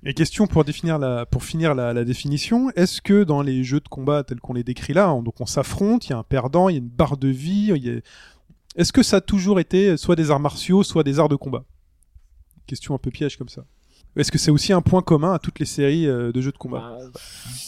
Et 0.07 0.13
question 0.13 0.45
pour 0.45 0.63
définir 0.63 0.99
la, 0.99 1.25
pour 1.25 1.43
finir 1.43 1.73
la, 1.73 1.91
la 1.91 2.03
définition, 2.05 2.69
est-ce 2.75 3.01
que 3.01 3.23
dans 3.23 3.41
les 3.41 3.63
jeux 3.63 3.79
de 3.79 3.87
combat 3.87 4.23
tels 4.23 4.39
qu'on 4.39 4.53
les 4.53 4.63
décrit 4.63 4.93
là, 4.93 5.11
on- 5.11 5.23
donc 5.23 5.41
on 5.41 5.47
s'affronte, 5.47 6.05
il 6.07 6.11
y 6.11 6.13
a 6.13 6.17
un 6.17 6.23
perdant, 6.23 6.69
il 6.69 6.73
y 6.73 6.75
a 6.75 6.79
une 6.79 6.87
barre 6.89 7.17
de 7.17 7.27
vie, 7.27 7.71
il 7.75 8.01
est-ce 8.75 8.91
que 8.93 9.03
ça 9.03 9.17
a 9.17 9.21
toujours 9.21 9.59
été 9.59 9.95
soit 9.97 10.15
des 10.15 10.29
arts 10.31 10.39
martiaux, 10.39 10.83
soit 10.83 11.03
des 11.03 11.17
arts 11.19 11.29
de 11.29 11.35
combat? 11.35 11.63
Question 12.67 12.93
un 12.93 12.97
peu 12.99 13.09
piège 13.09 13.37
comme 13.37 13.49
ça. 13.49 13.65
Est-ce 14.17 14.31
que 14.31 14.37
c'est 14.37 14.51
aussi 14.51 14.71
un 14.73 14.81
point 14.81 15.01
commun 15.01 15.33
à 15.33 15.39
toutes 15.39 15.59
les 15.59 15.65
séries 15.65 16.07
euh, 16.07 16.31
de 16.31 16.39
jeux 16.41 16.51
de 16.51 16.57
combat 16.57 16.97
Bah, 16.99 17.19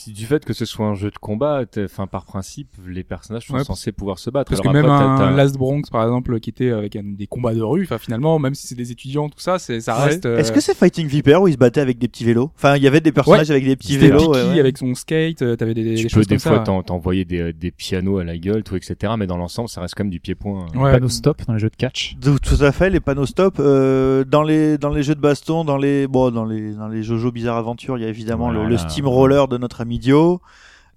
du 0.08 0.26
fait 0.26 0.46
que 0.46 0.54
ce 0.54 0.64
soit 0.66 0.86
un 0.86 0.96
jeu 0.96 1.10
de 1.12 1.18
combat, 1.18 1.64
enfin 1.84 2.08
par 2.08 2.24
principe, 2.26 2.70
les 2.88 3.04
personnages 3.04 3.48
sont 3.48 3.56
Ouais, 3.56 3.64
censés 3.64 3.92
pouvoir 3.92 4.18
se 4.20 4.30
battre. 4.30 4.50
Parce 4.50 4.62
que 4.62 4.68
Alors 4.70 4.82
même 4.82 4.90
après, 4.92 5.06
t'as- 5.18 5.28
un 5.28 5.36
Last 5.36 5.58
Bronx, 5.58 5.90
par 5.92 6.04
exemple, 6.04 6.40
qui 6.40 6.50
était 6.50 6.72
avec 6.72 6.96
un- 6.96 7.04
des 7.04 7.28
combats 7.28 7.54
de 7.54 7.62
rue, 7.62 7.84
enfin 7.84 7.98
finalement, 7.98 8.40
même 8.40 8.56
si 8.56 8.68
c'est 8.68 8.76
des 8.76 8.92
étudiants, 8.92 9.28
tout 9.30 9.40
ça, 9.40 9.60
c'est 9.60 9.82
ça 9.82 9.98
Ouais. 9.98 10.04
reste. 10.06 10.26
euh, 10.26 10.38
Est-ce 10.38 10.52
que 10.54 10.62
c'est 10.62 10.76
Fighting 10.76 11.08
Viper 11.08 11.36
où 11.42 11.48
ils 11.50 11.54
se 11.54 11.58
battaient 11.58 11.82
avec 11.82 11.98
des 11.98 12.08
petits 12.08 12.24
vélos? 12.24 12.52
Enfin, 12.56 12.78
il 12.78 12.84
y 12.84 12.88
avait 12.88 13.02
des 13.02 13.12
personnages 13.12 13.52
avec 13.52 13.66
des 13.66 13.76
petits 13.76 13.98
vélos. 13.98 14.18
Piki 14.32 14.46
ouais, 14.46 14.54
ouais. 14.54 14.60
avec 14.60 14.78
son 14.78 14.96
skate, 14.96 15.42
euh, 15.42 15.56
t'avais 15.58 15.74
des, 15.74 15.84
des 15.84 15.96
tu 15.96 16.04
peux 16.04 16.10
choses 16.10 16.28
des 16.28 16.36
comme 16.36 16.40
fois 16.52 16.58
ça. 16.60 16.64
t'en- 16.64 16.84
t'envoyer 16.84 17.26
des, 17.26 17.52
des 17.52 17.72
pianos 17.72 18.20
à 18.20 18.24
la 18.24 18.38
gueule, 18.38 18.64
tout, 18.64 18.76
etc. 18.78 19.14
Mais 19.18 19.28
dans 19.28 19.38
l'ensemble, 19.38 19.68
ça 19.70 19.82
reste 19.82 19.96
quand 19.96 20.04
même 20.06 20.12
du 20.12 20.20
pied-point. 20.22 20.68
Ouais. 20.76 20.92
Panneau 20.94 21.10
stop 21.10 21.42
dans 21.46 21.54
les 21.54 21.60
jeux 21.60 21.70
de 21.70 21.76
catch. 21.76 22.16
Tout, 22.22 22.40
tout 22.40 22.64
à 22.64 22.72
fait, 22.72 22.90
les 22.90 23.00
panneaux 23.02 23.26
stop 23.26 23.56
euh, 23.60 24.24
dans 24.24 24.44
les 24.44 24.78
dans 24.78 24.90
les 24.90 25.04
jeux 25.04 25.16
de 25.16 25.20
baston, 25.22 25.66
dans 25.66 25.78
les 25.78 26.08
bon 26.08 26.37
dans 26.38 26.46
les 26.46 26.74
dans 26.74 26.88
les 26.88 27.02
JoJo 27.04 27.32
Bizarre 27.32 27.58
Aventure, 27.58 27.98
il 27.98 28.02
y 28.02 28.06
a 28.06 28.10
évidemment 28.10 28.46
Voilà, 28.52 28.64
le, 28.64 28.70
le 28.70 28.78
Steamroller 28.78 29.46
de 29.50 29.58
notre 29.58 29.82
ami 29.82 29.98
Dio. 30.00 30.40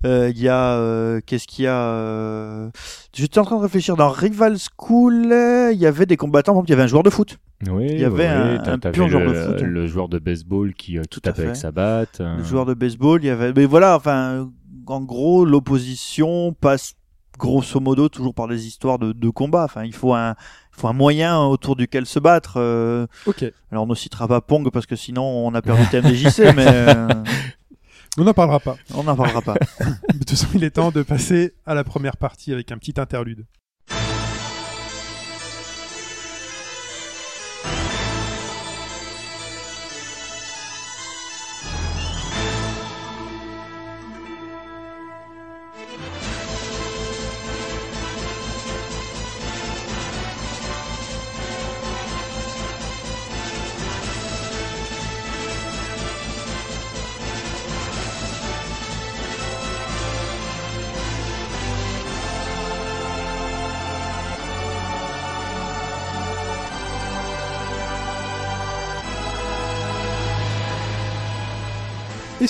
Euh, 0.06 0.30
Il 0.35 0.40
y 0.40 0.49
a 0.49 0.75
euh, 0.76 1.20
qu'est-ce 1.26 1.47
qu'il 1.47 1.64
y 1.64 1.68
a 1.68 1.76
euh, 1.78 2.70
J'étais 3.14 3.38
en 3.38 3.44
train 3.44 3.56
de 3.59 3.62
réfléchir 3.62 3.97
dans 3.97 4.09
Rival 4.09 4.56
School, 4.59 5.30
euh, 5.30 5.73
il 5.73 5.78
y 5.78 5.87
avait 5.87 6.06
des 6.06 6.16
combattants, 6.16 6.52
par 6.52 6.61
exemple, 6.61 6.68
il 6.68 6.73
y 6.73 6.75
avait 6.75 6.82
un 6.85 6.87
joueur 6.87 7.02
de 7.02 7.11
foot. 7.11 7.38
Oui, 7.70 7.87
Il 7.90 8.00
y 8.00 8.04
avait 8.04 8.26
un- 8.26 8.62
un 8.62 8.92
joueur 8.92 9.28
de 9.30 9.35
foot. 9.35 9.61
le 9.61 9.87
joueur 9.87 10.09
de 10.09 10.18
baseball 10.18 10.73
qui, 10.75 10.99
Tout 11.11 11.20
à 11.25 11.32
tapait 11.32 11.42
avec 11.42 11.56
sa 11.56 11.70
batte. 11.70 12.20
Le 12.20 12.42
joueur 12.44 12.64
de 12.64 12.73
baseball, 12.75 13.20
il 13.23 13.26
y 13.26 13.30
avait 13.30 13.52
mais 13.52 13.66
voilà, 13.66 13.94
enfin 13.97 14.49
en 14.87 15.00
gros, 15.02 15.44
l'opposition 15.44 16.54
passe 16.59 16.94
grosso 17.39 17.81
modo 17.81 18.09
toujours 18.09 18.35
par 18.35 18.49
des 18.49 18.67
histoires 18.67 18.99
de, 18.99 19.13
de 19.13 19.29
combat. 19.31 19.65
Enfin, 19.65 19.85
il 19.85 19.95
faut 19.95 20.15
un 20.15 20.35
il 20.77 20.81
faut 20.81 20.89
un 20.89 20.93
moyen 20.93 21.39
autour 21.41 21.77
duquel 21.77 22.07
se 22.07 22.19
battre. 22.19 22.55
euh, 22.57 23.07
Ok. 23.27 23.45
Alors 23.71 23.85
on 23.85 23.87
ne 23.87 23.95
citera 23.95 24.27
pas 24.29 24.41
Pong 24.41 24.71
parce 24.71 24.87
que 24.87 24.97
sinon 24.97 25.23
on 25.25 25.55
a 25.55 25.63
perdu 25.63 25.83
TMDJC, 25.91 26.39
mais 26.57 26.67
euh, 26.69 27.09
On 28.19 28.25
n'en 28.25 28.35
parlera 28.35 28.61
pas. 28.61 28.77
on 28.95 29.05
n'en 29.05 29.15
parlera 29.17 29.41
pas. 29.43 29.55
De 30.13 30.19
toute 30.19 30.31
façon, 30.31 30.49
il 30.55 30.65
est 30.65 30.71
temps 30.71 30.91
de 30.91 31.03
passer 31.03 31.55
à 31.67 31.75
la 31.75 31.85
première 31.85 32.17
partie 32.17 32.53
avec 32.53 32.73
un 32.73 32.79
petit 32.79 32.99
interlude. 33.01 33.45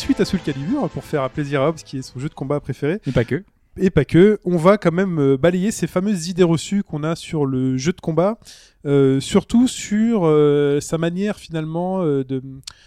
Et 0.00 0.02
suite 0.02 0.20
à 0.20 0.24
Soul 0.24 0.40
Calibur, 0.40 0.88
pour 0.88 1.04
faire 1.04 1.28
plaisir 1.28 1.60
à 1.60 1.68
Hobbs 1.68 1.82
qui 1.84 1.98
est 1.98 2.02
son 2.02 2.18
jeu 2.18 2.30
de 2.30 2.34
combat 2.34 2.58
préféré, 2.58 3.00
Mais 3.06 3.12
pas 3.12 3.24
que. 3.24 3.44
et 3.76 3.90
pas 3.90 4.06
que, 4.06 4.38
on 4.44 4.56
va 4.56 4.78
quand 4.78 4.92
même 4.92 5.20
euh, 5.20 5.36
balayer 5.36 5.72
ces 5.72 5.86
fameuses 5.86 6.28
idées 6.28 6.42
reçues 6.42 6.82
qu'on 6.82 7.02
a 7.02 7.16
sur 7.16 7.44
le 7.44 7.76
jeu 7.76 7.92
de 7.92 8.00
combat, 8.00 8.38
euh, 8.86 9.20
surtout 9.20 9.68
sur 9.68 10.22
euh, 10.24 10.80
sa 10.80 10.98
manière 10.98 11.38
finalement 11.38 12.02
euh, 12.02 12.24
de, 12.24 12.42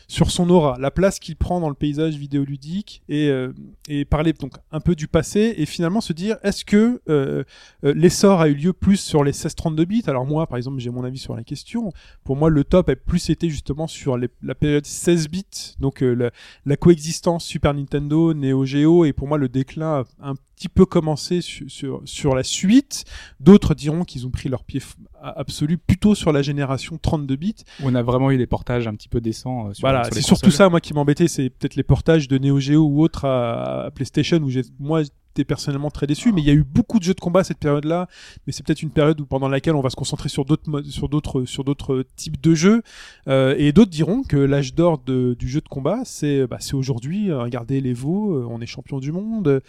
sur 0.08 0.32
son 0.32 0.50
aura, 0.50 0.78
la 0.80 0.92
place 0.92 1.20
qu'il 1.20 1.36
prend 1.36 1.60
dans 1.60 1.70
le 1.70 1.76
paysage 1.76 2.16
vidéoludique 2.16 3.04
et, 3.10 3.30
euh, 3.30 3.54
et 3.90 4.06
parler 4.06 4.34
donc 4.34 4.54
un 4.72 4.80
peu 4.80 4.96
du 4.96 5.08
passé 5.08 5.54
et 5.58 5.66
finalement 5.66 6.02
se 6.02 6.14
dire 6.14 6.38
est-ce 6.44 6.66
que 6.66 7.02
euh, 7.10 7.44
euh, 7.84 7.94
l'essor 7.96 8.42
a 8.42 8.48
eu 8.48 8.54
lieu 8.54 8.74
plus 8.74 8.98
sur 8.98 9.24
les 9.24 9.32
16-32 9.32 9.86
bits? 9.86 10.04
Alors 10.08 10.26
moi 10.26 10.48
par 10.48 10.58
exemple 10.58 10.80
j'ai 10.80 10.90
mon 10.90 11.04
avis 11.04 11.20
sur 11.20 11.36
la 11.36 11.44
question. 11.44 11.92
Pour 12.24 12.36
moi 12.36 12.50
le 12.50 12.64
top 12.64 12.90
a 12.90 12.96
plus 12.96 13.30
été 13.30 13.50
justement 13.50 13.88
sur 13.88 14.18
la 14.18 14.56
période 14.56 14.86
16 14.86 15.30
bits, 15.30 15.76
donc 15.80 16.02
la, 16.02 16.32
la 16.66 16.78
coexistence 16.78 17.46
Super 17.46 17.74
Nintendo, 17.74 18.34
Neo 18.34 18.66
Geo 18.66 19.06
et 19.06 19.14
pour 19.14 19.28
moi 19.28 19.38
le 19.38 19.50
déclin 19.50 20.04
a 20.20 20.30
un 20.30 20.36
petit 20.56 20.70
peu 20.70 20.86
commencé 20.86 21.42
sur, 21.42 22.02
sur 22.06 22.36
la 22.36 22.44
suite. 22.44 23.06
D'autres 23.40 23.76
diront 23.76 24.04
qu'ils 24.04 24.26
ont 24.28 24.32
pris 24.32 24.50
leur 24.50 24.64
pied 24.64 24.80
f- 25.24 25.26
a- 25.26 25.40
absolu 25.40 25.78
plutôt 25.78 26.16
sur 26.16 26.32
la 26.32 26.42
génération 26.42 26.98
32 27.02 27.36
bits. 27.36 27.56
Où 27.82 27.88
on 27.88 27.96
a 27.96 28.04
vraiment 28.04 28.32
eu 28.32 28.38
des 28.38 28.48
portages 28.48 28.88
un 28.88 28.96
petit 28.96 29.10
peu 29.10 29.22
décents. 29.22 29.70
euh, 29.70 29.74
sur, 29.74 29.82
Voilà, 29.82 30.04
c'est 30.06 30.16
les 30.16 30.22
surtout 30.22 30.52
ça 30.52 30.70
moi 30.70 30.82
qui 30.82 30.94
m'embêtait, 30.94 31.28
c'est 31.28 31.50
peut-être 31.50 31.76
les 31.76 31.84
portages 31.84 32.28
de 32.28 32.38
Neo 32.38 32.60
Geo 32.60 32.84
ou 32.86 33.02
autres 33.02 33.26
à, 33.26 33.86
à 33.86 33.92
PlayStation 33.92 34.38
où 34.44 34.50
j'ai 34.50 34.62
moi 34.80 35.02
j'étais 35.04 35.46
personnellement 35.46 35.90
très 35.90 36.06
déçu, 36.06 36.32
mais 36.32 36.42
il 36.42 36.48
y 36.48 36.52
a 36.52 36.54
eu 36.54 36.64
beaucoup 36.64 37.00
de 37.00 37.04
jeux 37.04 37.16
de 37.16 37.20
combat 37.20 37.40
à 37.40 37.44
cette 37.44 37.58
période-là, 37.58 38.08
mais 38.46 38.54
c'est 38.54 38.64
peut-être 38.64 38.84
une 38.84 38.92
période 38.92 39.20
où 39.20 39.26
pendant 39.26 39.48
laquelle 39.48 39.74
on 39.74 39.82
va 39.82 39.90
se 39.90 39.96
concentrer 39.96 40.30
sur 40.30 40.46
d'autres 40.46 40.84
sur 40.84 41.10
d'autres 41.10 41.46
sur 41.46 41.64
d'autres 41.64 42.06
types 42.16 42.40
de 42.40 42.54
jeux 42.54 42.84
Euh, 43.28 43.56
et 43.58 43.72
d'autres 43.72 43.90
diront 43.90 44.22
que 44.22 44.38
l'âge 44.38 44.76
d'or 44.76 45.00
de- 45.04 45.36
du 45.40 45.48
jeu 45.48 45.62
de 45.62 45.68
combat 45.68 46.02
c'est 46.06 46.46
bah, 46.46 46.58
c'est 46.60 46.76
aujourd'hui, 46.76 47.32
euh, 47.32 47.40
regardez 47.42 47.82
l'Evo, 47.82 48.36
euh, 48.36 48.48
on 48.48 48.62
est 48.62 48.68
champion 48.68 49.00
du 49.00 49.12
monde, 49.12 49.62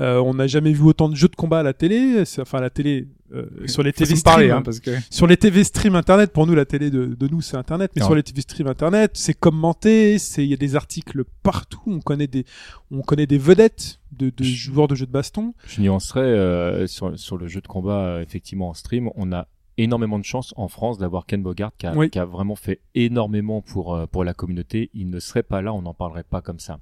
euh, 0.00 0.18
on 0.18 0.34
n'a 0.34 0.48
jamais 0.48 0.72
vu 0.72 0.82
autant 0.82 1.08
de 1.08 1.14
jeux 1.14 1.28
de 1.28 1.36
combat 1.36 1.60
à 1.60 1.62
la 1.62 1.72
télé, 1.74 2.24
enfin 2.40 2.58
à 2.58 2.62
la 2.62 2.70
télé 2.70 3.06
euh, 3.34 3.66
sur 3.66 3.82
les 3.82 3.92
TV 3.92 4.14
parler, 4.22 4.46
stream, 4.46 4.58
hein, 4.58 4.62
parce 4.62 4.80
que 4.80 4.90
sur 5.10 5.26
les 5.26 5.36
TV 5.36 5.64
stream 5.64 5.94
internet, 5.94 6.32
pour 6.32 6.46
nous 6.46 6.54
la 6.54 6.64
télé 6.64 6.90
de, 6.90 7.06
de 7.06 7.28
nous 7.28 7.40
c'est 7.40 7.56
internet, 7.56 7.90
mais 7.96 8.00
Non. 8.00 8.06
sur 8.06 8.14
les 8.14 8.22
TV 8.22 8.40
stream 8.42 8.66
internet, 8.68 9.12
c'est 9.14 9.34
commenté, 9.34 10.18
c'est 10.18 10.44
il 10.44 10.50
y 10.50 10.54
a 10.54 10.56
des 10.56 10.76
articles 10.76 11.24
partout, 11.42 11.80
on 11.86 12.00
connaît 12.00 12.26
des 12.26 12.44
on 12.90 13.00
connaît 13.02 13.26
des 13.26 13.38
vedettes 13.38 14.00
de, 14.12 14.30
de 14.30 14.44
joueurs 14.44 14.88
de 14.88 14.94
jeux 14.94 15.06
de 15.06 15.12
baston. 15.12 15.54
Je 15.66 15.80
nuancerais 15.80 16.20
euh, 16.20 16.86
sur, 16.86 17.18
sur 17.18 17.36
le 17.38 17.48
jeu 17.48 17.60
de 17.60 17.66
combat, 17.68 18.00
euh, 18.04 18.22
effectivement, 18.22 18.68
en 18.68 18.74
stream. 18.74 19.08
On 19.14 19.32
a 19.32 19.48
énormément 19.78 20.18
de 20.18 20.24
chance 20.24 20.52
en 20.58 20.68
France 20.68 20.98
d'avoir 20.98 21.24
Ken 21.24 21.42
Bogart 21.42 21.72
qui 21.78 21.86
a, 21.86 21.94
Oui. 21.96 22.10
qui 22.10 22.18
a 22.18 22.26
vraiment 22.26 22.56
fait 22.56 22.80
énormément 22.94 23.62
pour, 23.62 23.94
euh, 23.94 24.06
pour 24.06 24.22
la 24.24 24.34
communauté. 24.34 24.90
Il 24.92 25.08
ne 25.08 25.18
serait 25.18 25.42
pas 25.42 25.62
là, 25.62 25.72
on 25.72 25.80
n'en 25.80 25.94
parlerait 25.94 26.24
pas 26.24 26.42
comme 26.42 26.58
ça. 26.60 26.78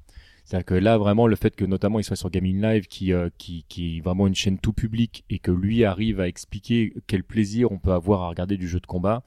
C'est-à-dire 0.51 0.65
que 0.67 0.75
là, 0.75 0.99
vraiment, 0.99 1.29
le 1.29 1.37
fait 1.37 1.55
que 1.55 1.65
notamment 1.65 2.01
il 2.01 2.05
soit 2.05 2.17
sur 2.17 2.29
Gaming 2.29 2.61
Live, 2.61 2.89
qui, 2.89 3.13
euh, 3.13 3.29
qui, 3.39 3.65
qui 3.69 3.99
est 3.99 4.01
vraiment 4.01 4.27
une 4.27 4.35
chaîne 4.35 4.59
tout 4.59 4.73
public, 4.73 5.23
et 5.31 5.39
que 5.39 5.53
lui 5.53 5.85
arrive 5.85 6.19
à 6.19 6.27
expliquer 6.27 6.93
quel 7.07 7.23
plaisir 7.23 7.71
on 7.71 7.79
peut 7.79 7.93
avoir 7.93 8.23
à 8.23 8.29
regarder 8.29 8.57
du 8.57 8.67
jeu 8.67 8.81
de 8.81 8.87
combat, 8.87 9.23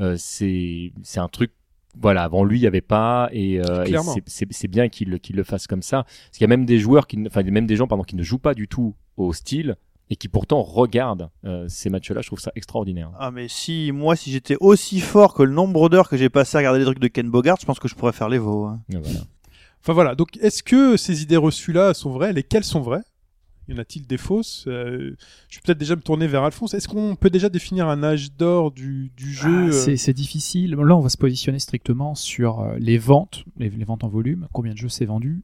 euh, 0.00 0.14
c'est 0.18 0.92
c'est 1.02 1.20
un 1.20 1.28
truc. 1.28 1.50
Voilà, 2.00 2.22
avant 2.22 2.42
lui, 2.42 2.56
il 2.56 2.62
n'y 2.62 2.66
avait 2.66 2.80
pas, 2.80 3.28
et, 3.32 3.60
euh, 3.60 3.84
et 3.84 3.90
c'est- 4.50 4.66
bien 4.66 4.88
qu'il 4.88 5.20
qu'il 5.20 5.36
le 5.36 5.44
fasse 5.44 5.66
comme 5.66 5.82
ça. 5.82 6.04
Parce 6.04 6.38
qu'il 6.38 6.40
y 6.40 6.44
a 6.44 6.48
même 6.48 6.64
des 6.64 6.78
joueurs, 6.78 7.06
qui, 7.06 7.18
ne- 7.18 7.28
enfin 7.28 7.42
même 7.42 7.66
des 7.66 7.76
gens 7.76 7.86
pardon, 7.86 8.02
qui 8.02 8.16
ne 8.16 8.22
jouent 8.22 8.38
pas 8.38 8.54
du 8.54 8.66
tout 8.66 8.94
au 9.18 9.34
style, 9.34 9.76
et 10.08 10.16
qui 10.16 10.28
pourtant 10.28 10.62
regardent 10.62 11.28
euh, 11.44 11.66
ces 11.68 11.90
matchs-là. 11.90 12.22
Je 12.22 12.28
trouve 12.28 12.40
ça 12.40 12.50
extraordinaire. 12.54 13.10
Ah 13.18 13.30
mais 13.30 13.46
si 13.46 13.92
moi 13.92 14.16
si 14.16 14.30
j'étais 14.32 14.56
aussi 14.58 15.00
fort 15.00 15.34
que 15.34 15.42
le 15.42 15.52
nombre 15.52 15.90
d'heures 15.90 16.08
que 16.08 16.16
j'ai 16.16 16.30
passé 16.30 16.56
à 16.56 16.60
regarder 16.60 16.78
les 16.78 16.86
trucs 16.86 16.98
de 16.98 17.08
Ken 17.08 17.28
Bogart, 17.28 17.58
je 17.60 17.66
pense 17.66 17.78
que 17.78 17.88
je 17.88 17.94
pourrais 17.94 18.12
faire 18.14 18.30
les 18.30 18.38
veaux. 18.38 18.64
hein. 18.64 18.80
Et 18.90 18.96
voilà. 18.96 19.20
Enfin 19.82 19.92
voilà, 19.94 20.14
donc 20.14 20.36
est-ce 20.40 20.62
que 20.62 20.96
ces 20.96 21.22
idées 21.22 21.36
reçues 21.36 21.72
là 21.72 21.92
sont 21.94 22.10
vraies? 22.10 22.32
Lesquelles 22.32 22.64
sont 22.64 22.80
vraies? 22.80 23.02
Y 23.68 23.74
en 23.74 23.78
a-t-il 23.78 24.06
des 24.06 24.16
fausses? 24.16 24.64
Euh, 24.66 25.16
Je 25.48 25.56
vais 25.56 25.62
peut-être 25.64 25.78
déjà 25.78 25.96
me 25.96 26.02
tourner 26.02 26.26
vers 26.26 26.42
Alphonse. 26.44 26.74
Est-ce 26.74 26.88
qu'on 26.88 27.14
peut 27.16 27.30
déjà 27.30 27.48
définir 27.48 27.88
un 27.88 28.02
âge 28.02 28.32
d'or 28.32 28.72
du, 28.72 29.12
du 29.16 29.32
jeu 29.32 29.48
Ah, 29.50 29.68
euh, 29.68 29.72
c'est 29.72 29.96
c'est 29.96 30.12
difficile. 30.12 30.72
Là, 30.74 30.96
on 30.96 31.00
va 31.00 31.08
se 31.08 31.16
positionner 31.16 31.58
strictement 31.60 32.14
sur 32.14 32.60
euh, 32.60 32.76
les 32.78 32.98
ventes, 32.98 33.44
les, 33.56 33.70
les 33.70 33.84
ventes 33.84 34.04
en 34.04 34.08
volume, 34.08 34.48
combien 34.52 34.72
de 34.72 34.78
jeux 34.78 34.88
c'est 34.88 35.04
vendu, 35.06 35.42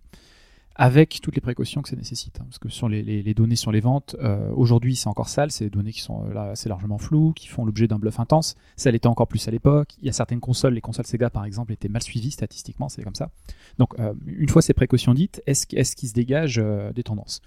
avec 0.78 1.20
toutes 1.20 1.34
les 1.34 1.40
précautions 1.40 1.82
que 1.82 1.88
ça 1.88 1.96
nécessite. 1.96 2.40
hein. 2.40 2.44
parce 2.44 2.58
que 2.58 2.68
sur 2.68 2.88
les, 2.88 3.02
les- 3.02 3.22
les 3.22 3.34
données 3.34 3.56
sur 3.56 3.72
les 3.72 3.80
ventes, 3.80 4.14
euh, 4.22 4.50
aujourd'hui 4.54 4.94
c'est 4.96 5.08
encore 5.08 5.28
sale, 5.28 5.50
c'est 5.50 5.64
des 5.64 5.70
données 5.70 5.92
qui 5.92 6.00
sont 6.00 6.24
euh, 6.24 6.32
là 6.32 6.42
assez 6.52 6.68
largement 6.68 6.98
floues, 6.98 7.32
qui 7.34 7.48
font 7.48 7.64
l'objet 7.64 7.88
d'un 7.88 7.98
bluff 7.98 8.20
intense. 8.20 8.54
Ça 8.76 8.90
l'était 8.90 9.08
encore 9.08 9.26
plus 9.28 9.46
à 9.48 9.50
l'époque. 9.50 9.94
Il 10.00 10.06
y 10.06 10.08
a 10.08 10.12
certaines 10.12 10.40
consoles, 10.40 10.74
les 10.74 10.80
consoles 10.80 11.06
Sega 11.06 11.30
par 11.30 11.44
exemple, 11.44 11.72
étaient 11.72 11.88
mal 11.88 12.02
suivies 12.02 12.30
statistiquement, 12.30 12.88
c'est 12.88 13.02
comme 13.02 13.16
ça. 13.16 13.30
Donc 13.78 13.98
euh, 13.98 14.14
une 14.26 14.48
fois 14.48 14.62
ces 14.62 14.72
précautions 14.72 15.14
dites, 15.14 15.42
est-ce 15.46 15.66
est-ce 15.74 15.96
qu'il 15.96 16.08
se 16.08 16.14
dégage 16.14 16.58
euh, 16.58 16.92
des 16.92 17.02
tendances? 17.02 17.42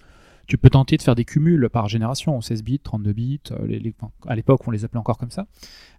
Tu 0.47 0.57
peux 0.57 0.69
tenter 0.69 0.97
de 0.97 1.01
faire 1.01 1.15
des 1.15 1.23
cumuls 1.23 1.69
par 1.69 1.87
génération, 1.87 2.41
16 2.41 2.63
bits, 2.63 2.79
32 2.79 3.13
bits, 3.13 3.39
euh, 3.51 3.65
les- 3.65 3.79
les- 3.79 3.95
à 4.27 4.35
l'époque 4.35 4.67
on 4.67 4.71
les 4.71 4.83
appelait 4.83 4.99
encore 4.99 5.17
comme 5.17 5.31
ça, 5.31 5.45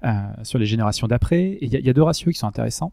euh, 0.04 0.10
sur 0.42 0.58
les 0.58 0.66
générations 0.66 1.06
d'après. 1.06 1.42
Et 1.52 1.64
il 1.64 1.72
y, 1.74 1.80
y 1.82 1.88
a 1.88 1.92
deux 1.94 2.02
ratios 2.02 2.34
qui 2.34 2.38
sont 2.38 2.46
intéressants. 2.48 2.92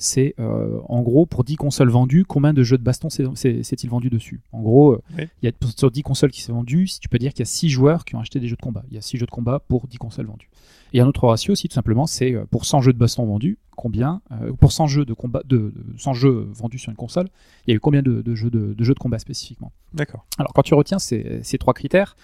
C'est 0.00 0.34
euh, 0.38 0.78
en 0.88 1.02
gros 1.02 1.26
pour 1.26 1.42
10 1.42 1.56
consoles 1.56 1.90
vendues, 1.90 2.24
combien 2.24 2.52
de 2.54 2.62
jeux 2.62 2.78
de 2.78 2.82
baston 2.84 3.10
s'est- 3.10 3.24
s'est- 3.34 3.64
s'est-il 3.64 3.90
vendu 3.90 4.10
dessus? 4.10 4.40
En 4.52 4.62
gros, 4.62 4.92
euh, 4.92 5.02
Oui. 5.18 5.24
il 5.42 5.46
y 5.46 5.48
a 5.48 5.68
sur 5.76 5.90
10 5.90 6.02
consoles 6.04 6.30
qui 6.30 6.40
sont 6.42 6.52
vendues, 6.54 6.86
si 6.86 7.00
tu 7.00 7.08
peux 7.08 7.18
dire 7.18 7.32
qu'il 7.32 7.40
y 7.40 7.42
a 7.42 7.46
6 7.46 7.68
joueurs 7.68 8.04
qui 8.04 8.14
ont 8.14 8.20
acheté 8.20 8.38
des 8.38 8.46
jeux 8.46 8.54
de 8.56 8.60
combat. 8.62 8.84
Il 8.90 8.94
y 8.94 8.98
a 8.98 9.00
6 9.00 9.16
jeux 9.18 9.26
de 9.26 9.30
combat 9.30 9.58
pour 9.58 9.88
10 9.88 9.98
consoles 9.98 10.26
vendues. 10.26 10.48
Et 10.92 11.00
un 11.00 11.06
autre 11.08 11.26
ratio 11.26 11.52
aussi, 11.52 11.68
tout 11.68 11.74
simplement, 11.74 12.06
c'est 12.06 12.32
euh, 12.32 12.44
pour 12.48 12.64
100 12.64 12.80
jeux 12.80 12.92
de 12.92 12.98
baston 12.98 13.26
vendus, 13.26 13.58
combien 13.76 14.22
euh, 14.30 14.52
Pour 14.52 14.70
100 14.70 14.86
jeux 14.86 15.04
de 15.04 15.14
combat, 15.14 15.42
de, 15.44 15.56
de 15.74 15.98
100 15.98 16.12
jeux 16.14 16.48
vendus 16.52 16.78
sur 16.78 16.90
une 16.90 16.96
console, 16.96 17.28
il 17.66 17.70
y 17.70 17.72
a 17.72 17.76
eu 17.76 17.80
combien 17.80 18.00
de, 18.02 18.22
de 18.22 18.34
jeux 18.36 18.50
de, 18.50 18.74
de 18.74 18.84
jeux 18.84 18.94
de 18.94 18.98
combat 19.00 19.18
spécifiquement? 19.18 19.72
D'accord. 19.94 20.24
alors 20.38 20.52
quand 20.52 20.62
tu 20.62 20.74
retiens 20.74 21.00
ces, 21.00 21.40
ces 21.42 21.58
trois 21.58 21.74
critères, 21.74 22.16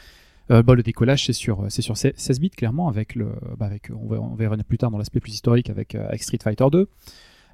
euh, 0.53 0.63
bah, 0.63 0.75
le 0.75 0.83
décollage 0.83 1.25
c'est 1.27 1.33
sur 1.33 1.65
c'est 1.71 1.81
sur 1.83 1.97
16 1.97 2.39
bits 2.39 2.51
clairement 2.51 2.89
avec 2.89 3.15
le 3.15 3.31
bah, 3.59 3.65
avec 3.67 3.91
on 3.91 4.07
revenir 4.09 4.63
plus 4.65 4.77
tard 4.79 4.91
dans 4.91 4.99
l'aspect 4.99 5.19
plus 5.21 5.33
historique 5.33 5.71
avec 5.71 5.95
avec 5.95 6.23
Street 6.23 6.39
Fighter 6.43 6.67
2. 6.71 6.87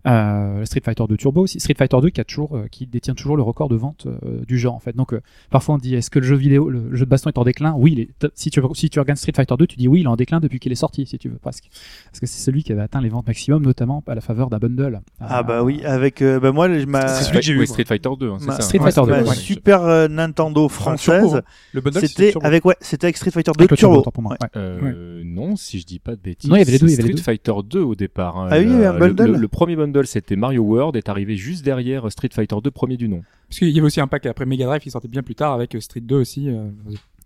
Euh, 0.06 0.64
Street 0.64 0.80
Fighter 0.82 1.04
2 1.06 1.16
Turbo 1.18 1.42
aussi 1.42 1.60
Street 1.60 1.74
Fighter 1.76 1.98
2 2.00 2.08
qui 2.08 2.22
a 2.22 2.24
toujours 2.24 2.56
euh, 2.56 2.66
qui 2.70 2.86
détient 2.86 3.12
toujours 3.14 3.36
le 3.36 3.42
record 3.42 3.68
de 3.68 3.76
vente 3.76 4.06
euh, 4.06 4.40
du 4.48 4.58
genre 4.58 4.74
en 4.74 4.78
fait 4.78 4.96
donc 4.96 5.12
euh, 5.12 5.20
parfois 5.50 5.74
on 5.74 5.78
dit 5.78 5.94
est-ce 5.94 6.08
que 6.08 6.18
le 6.18 6.24
jeu 6.24 6.36
vidéo 6.36 6.70
le 6.70 6.96
jeu 6.96 7.04
de 7.04 7.10
baston 7.10 7.28
est 7.28 7.36
en 7.36 7.44
déclin? 7.44 7.74
Oui 7.76 7.92
il 7.92 8.00
est, 8.00 8.08
si 8.34 8.48
tu 8.50 8.62
si 8.72 8.88
tu 8.88 8.98
regardes 8.98 9.18
Street 9.18 9.32
Fighter 9.36 9.54
2 9.58 9.66
tu 9.66 9.76
dis 9.76 9.88
oui 9.88 10.00
il 10.00 10.04
est 10.04 10.08
en 10.08 10.16
déclin 10.16 10.40
depuis 10.40 10.58
qu'il 10.58 10.72
est 10.72 10.76
sorti 10.76 11.04
si 11.04 11.18
tu 11.18 11.28
veux 11.28 11.36
presque 11.36 11.64
parce 12.06 12.18
que 12.20 12.26
c'est 12.26 12.40
celui 12.42 12.62
qui 12.62 12.72
avait 12.72 12.80
atteint 12.80 13.02
les 13.02 13.10
ventes 13.10 13.26
maximum 13.26 13.62
notamment 13.62 14.02
à 14.06 14.14
la 14.14 14.22
faveur 14.22 14.48
d'un 14.48 14.56
bundle 14.56 15.02
Ah 15.20 15.40
Euh, 15.40 15.42
bah 15.42 15.62
oui, 15.62 15.84
avec 15.84 16.22
euh, 16.22 16.40
bah 16.40 16.52
moi 16.52 16.72
je- 16.72 16.86
ma, 16.86 17.06
C'est 17.06 17.24
celui 17.24 17.40
que 17.40 17.44
j'ai 17.44 17.52
eu, 17.52 17.58
Oui. 17.60 17.66
Street 17.66 17.84
Fighter 17.84 18.08
2, 18.18 18.30
hein, 18.30 18.36
c'est 18.40 18.46
ma- 18.46 18.56
ça. 18.56 18.62
Street. 18.62 18.78
Fighter 18.78 19.02
2, 19.02 19.06
ma 19.10 19.22
ouais. 19.22 19.34
Super 19.34 19.82
euh, 19.82 20.08
Nintendo 20.08 20.64
Enfin, 20.64 20.96
française, 20.96 21.20
Turbo. 21.22 21.38
Le 21.74 21.80
bundle 21.82 22.00
c'était 22.00 22.32
avec 22.42 22.64
ouais, 22.64 22.76
c'était 22.80 23.04
avec 23.04 23.18
Street 23.18 23.30
Fighter 23.32 23.52
2 23.54 23.60
avec 23.64 23.70
le 23.70 23.76
Turbo. 23.76 23.98
autant 23.98 24.10
pour 24.12 24.22
moi, 24.22 24.32
Ouais. 24.40 24.48
ouais. 24.54 24.60
Euh, 24.62 25.22
Non, 25.26 25.56
si 25.56 25.78
je 25.78 25.84
dis 25.84 25.98
pas 25.98 26.12
de 26.16 26.20
bêtises. 26.22 26.48
Non, 26.48 26.56
il 26.56 26.60
y 26.60 26.62
avait 26.62 26.72
les 26.72 26.78
deux, 26.78 26.86
il 26.86 26.92
y 26.92 26.94
c'est 26.94 27.02
avait 27.02 27.12
les 27.12 27.16
Street 27.18 27.32
Fighter 27.34 27.52
2 27.68 27.80
au 27.82 27.94
départ. 27.94 28.38
hein. 28.38 28.48
Ah 28.50 28.56
oui, 28.58 28.64
il 28.64 28.70
y 28.70 28.74
avait 28.74 28.86
un 28.86 28.92
Le- 28.94 28.98
bundle 29.12 29.32
le, 29.32 29.38
le 29.38 29.48
premier 29.48 29.76
bundle, 29.76 29.89
c'était 30.04 30.36
Mario 30.36 30.62
World, 30.62 30.96
est 30.96 31.08
arrivé 31.08 31.36
juste 31.36 31.64
derrière 31.64 32.10
Street 32.10 32.28
Fighter 32.32 32.56
2 32.62 32.70
premier 32.70 32.96
du 32.96 33.08
nom. 33.08 33.22
Parce 33.48 33.58
qu'il 33.58 33.68
y 33.70 33.78
avait 33.78 33.86
aussi 33.86 34.00
un 34.00 34.06
pack 34.06 34.26
après 34.26 34.46
Mega 34.46 34.66
Drive 34.66 34.80
qui 34.82 34.90
sortait 34.90 35.08
bien 35.08 35.22
plus 35.22 35.34
tard 35.34 35.52
avec 35.52 35.74
euh, 35.74 35.80
Street 35.80 36.00
2 36.00 36.16
aussi. 36.16 36.48
euh, 36.48 36.68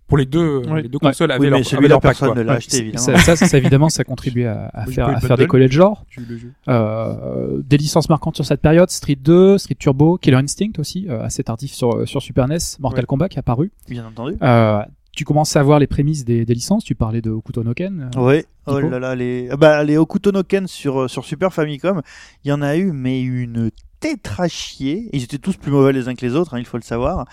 pour 0.07 0.18
les 0.18 0.27
deux, 0.27 0.61
Oui. 0.68 0.83
les 0.83 0.88
deux 0.88 0.98
consoles 0.98 1.31
avaient 1.31 1.40
Oui, 1.40 1.46
leur, 1.46 1.53
mais 1.53 1.61
avaient 1.61 1.64
celui-là 1.64 1.88
leur 1.88 2.00
pack, 2.00 2.11
personne 2.11 2.29
quoi. 2.29 2.37
ne 2.37 2.42
l'a 2.42 2.53
Ouais, 2.53 2.59
acheté 2.59 2.77
évidemment. 2.79 3.03
Ça, 3.05 3.16
ça, 3.37 3.37
ça, 3.46 3.57
évidemment, 3.59 3.88
ça 3.88 4.05
contribue 4.05 4.44
à, 4.44 4.68
à 4.74 4.85
faire, 4.85 5.09
à 5.09 5.18
faire 5.18 5.31
bundle. 5.31 5.42
décoller 5.42 5.66
le 5.66 5.72
genre. 5.72 6.05
Tu- 6.11 6.20
le 6.20 6.37
jeu. 6.37 6.53
Euh, 6.68 7.62
des 7.64 7.79
licences 7.79 8.09
marquantes 8.11 8.35
sur 8.37 8.44
cette 8.44 8.61
période, 8.61 8.90
Street 8.90 9.16
2, 9.18 9.57
Street 9.57 9.77
Turbo, 9.79 10.18
Killer 10.18 10.37
Instinct 10.37 10.72
aussi, 10.79 11.07
euh, 11.09 11.22
assez 11.22 11.42
tardif 11.42 11.72
sur, 11.72 12.07
sur 12.07 12.20
Super 12.20 12.46
NES, 12.48 12.59
Mortal 12.81 13.00
Ouais. 13.00 13.07
Kombat 13.07 13.29
qui 13.31 13.37
est 13.37 13.40
apparu. 13.40 13.72
Bien 13.88 14.07
entendu. 14.07 14.37
Euh, 14.42 14.83
tu 15.14 15.24
commences 15.24 15.55
à 15.57 15.62
voir 15.62 15.79
les 15.79 15.87
prémices 15.87 16.24
des, 16.24 16.44
des 16.44 16.55
licences, 16.55 16.85
tu 16.85 16.94
parlais 16.94 17.20
de 17.22 17.31
Okuto 17.31 17.62
no 17.62 17.74
Ken. 17.74 18.11
euh, 18.16 18.20
Oui, 18.20 18.44
oh 18.66 18.79
là 18.81 18.98
là, 18.98 19.14
les, 19.14 19.48
ah 19.50 19.57
bah, 19.57 19.85
les 19.85 19.96
Okuto 19.96 20.33
no 20.33 20.42
Ken 20.42 20.66
sur, 20.66 21.03
euh, 21.03 21.09
sur 21.09 21.24
Super 21.24 21.53
Famicom, 21.53 22.03
il 22.44 22.48
y 22.48 22.53
en 22.53 22.62
a 22.62 22.77
eu, 22.77 22.92
mais 22.92 23.20
une 23.22 23.70
tétrachier. 24.00 25.09
Ils 25.12 25.22
étaient 25.24 25.38
tous 25.38 25.57
plus 25.57 25.70
mauvais 25.72 25.92
les 25.92 26.09
uns 26.09 26.14
que 26.14 26.24
les 26.24 26.35
autres, 26.35 26.55
hein, 26.55 26.59
il 26.59 26.66
faut 26.66 26.77
le 26.77 26.83
savoir. 26.83 27.27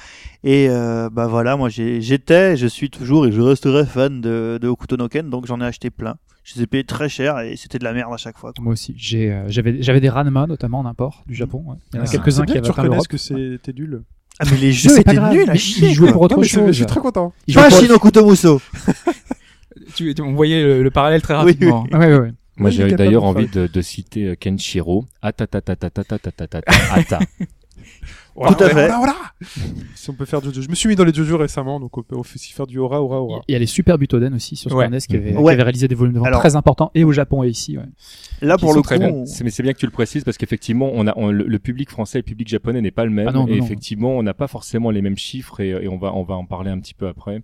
Et 0.43 0.67
euh, 0.69 1.09
bah 1.11 1.27
voilà, 1.27 1.57
moi 1.57 1.69
j'ai- 1.69 2.01
j'étais, 2.01 2.55
je 2.57 2.67
suis 2.67 2.89
toujours 2.89 3.25
et 3.25 3.31
je 3.31 3.41
resterai 3.41 3.85
fan 3.85 4.21
de, 4.21 4.57
de 4.61 4.67
Okuto 4.67 4.97
no 4.97 5.07
Ken, 5.07 5.29
donc 5.29 5.45
j'en 5.47 5.59
ai 5.61 5.65
acheté 5.65 5.89
plein. 5.89 6.15
Je 6.43 6.55
les 6.55 6.63
ai 6.63 6.67
payés 6.67 6.83
très 6.85 7.07
cher 7.07 7.39
et 7.39 7.55
c'était 7.55 7.77
de 7.77 7.83
la 7.83 7.93
merde 7.93 8.11
à 8.13 8.17
chaque 8.17 8.37
fois. 8.37 8.51
quoi. 8.53 8.63
Moi 8.63 8.73
aussi, 8.73 8.93
j'ai, 8.97 9.31
euh, 9.31 9.43
j'avais, 9.47 9.81
j'avais 9.83 9.99
des 10.01 10.09
Ranma 10.09 10.47
notamment 10.47 10.79
en 10.79 10.85
import 10.85 11.23
du 11.27 11.35
Japon. 11.35 11.63
ouais. 11.67 11.75
Il 11.93 11.97
y 11.97 11.99
en 11.99 12.03
a 12.03 12.07
Ah, 12.07 12.11
quelques-uns 12.11 12.41
c'est 12.41 12.45
qui 12.47 12.53
bien 12.53 12.61
que 12.61 12.67
avaient 12.67 12.73
tu 12.73 12.81
l'Europe. 12.89 13.07
que 13.07 13.17
c'était 13.17 13.73
nul. 13.73 14.01
Ah, 14.41 14.45
mais 14.51 14.57
les 14.57 14.71
jeux 14.71 14.99
étaient 14.99 15.13
nuls 15.13 15.49
à 15.49 15.55
chier. 15.55 15.89
Ils 15.89 15.93
jouaient 15.93 16.11
pour 16.11 16.23
autre. 16.23 16.41
Je 16.41 16.71
suis 16.71 16.85
très 16.85 16.99
content. 16.99 17.31
Pas 17.53 17.69
Shino 17.69 17.99
Kutomuso. 17.99 18.61
Tu, 19.93 20.15
on 20.21 20.33
voyait 20.33 20.81
le, 20.81 20.89
parallèle 20.89 21.21
très 21.21 21.35
rapidement. 21.35 21.85
Moi, 22.57 22.69
j'ai 22.69 22.91
d'ailleurs 22.91 23.23
envie 23.23 23.47
de, 23.47 23.81
citer 23.81 24.35
Kenshiro. 24.35 25.05
Ata, 25.21 25.47
tata, 25.47 25.75
voilà, 28.41 28.55
Tout 28.55 28.63
à 28.63 28.67
fait. 28.69 28.73
Voilà, 28.87 28.97
voilà. 28.97 29.15
Si 29.95 30.09
on 30.09 30.13
peut 30.13 30.25
faire 30.25 30.41
Jojo. 30.41 30.61
Je 30.61 30.69
me 30.69 30.75
suis 30.75 30.87
mis 30.89 30.95
dans 30.95 31.03
les 31.05 31.13
Jojo 31.13 31.37
récemment, 31.37 31.79
donc 31.79 31.97
on 31.97 32.03
peut 32.03 32.15
aussi 32.15 32.51
faire 32.53 32.67
du 32.67 32.77
Aura, 32.79 33.01
Aura, 33.01 33.21
Aura. 33.21 33.41
Il 33.47 33.53
y 33.53 33.55
a 33.55 33.59
les 33.59 33.65
Super 33.65 33.97
Butoden 33.97 34.33
aussi 34.33 34.55
sur 34.55 34.73
Ouais. 34.75 34.87
Qui 35.07 35.15
avaient, 35.15 35.35
Ouais. 35.35 35.43
qui 35.43 35.49
avaient 35.51 35.63
réalisé 35.63 35.87
des 35.87 35.95
volumes 35.95 36.13
de 36.13 36.19
vente 36.19 36.27
Alors- 36.27 36.39
très 36.41 36.55
importants 36.55 36.91
et 36.95 37.03
au 37.03 37.11
Japon 37.11 37.43
et 37.43 37.49
ici. 37.49 37.77
Ouais. 37.77 37.85
Là, 38.41 38.57
pour 38.57 38.73
le 38.73 38.81
coup, 38.81 38.93
on- 38.95 39.25
mais 39.43 39.49
c'est 39.51 39.63
bien 39.63 39.73
que 39.73 39.77
tu 39.79 39.85
le 39.85 39.91
précises 39.91 40.23
parce 40.23 40.37
qu'effectivement, 40.37 40.89
on 40.93 41.07
a 41.07 41.13
on- 41.17 41.31
le, 41.31 41.45
le 41.45 41.59
public 41.59 41.89
français 41.89 42.19
et 42.19 42.21
le 42.21 42.25
public 42.25 42.47
japonais 42.47 42.81
n'est 42.81 42.91
pas 42.91 43.05
le 43.05 43.11
même. 43.11 43.27
Ah 43.27 43.31
non, 43.31 43.47
et 43.47 43.57
non. 43.57 43.63
effectivement, 43.65 44.11
on 44.17 44.23
n'a 44.23 44.33
pas 44.33 44.47
forcément 44.47 44.91
les 44.91 45.01
mêmes 45.01 45.17
chiffres 45.17 45.59
et, 45.59 45.69
et 45.69 45.87
on 45.87 45.97
va 45.97 46.13
on 46.15 46.23
va 46.23 46.35
en 46.35 46.45
parler 46.45 46.71
un 46.71 46.79
petit 46.79 46.93
peu 46.93 47.07
après. 47.07 47.41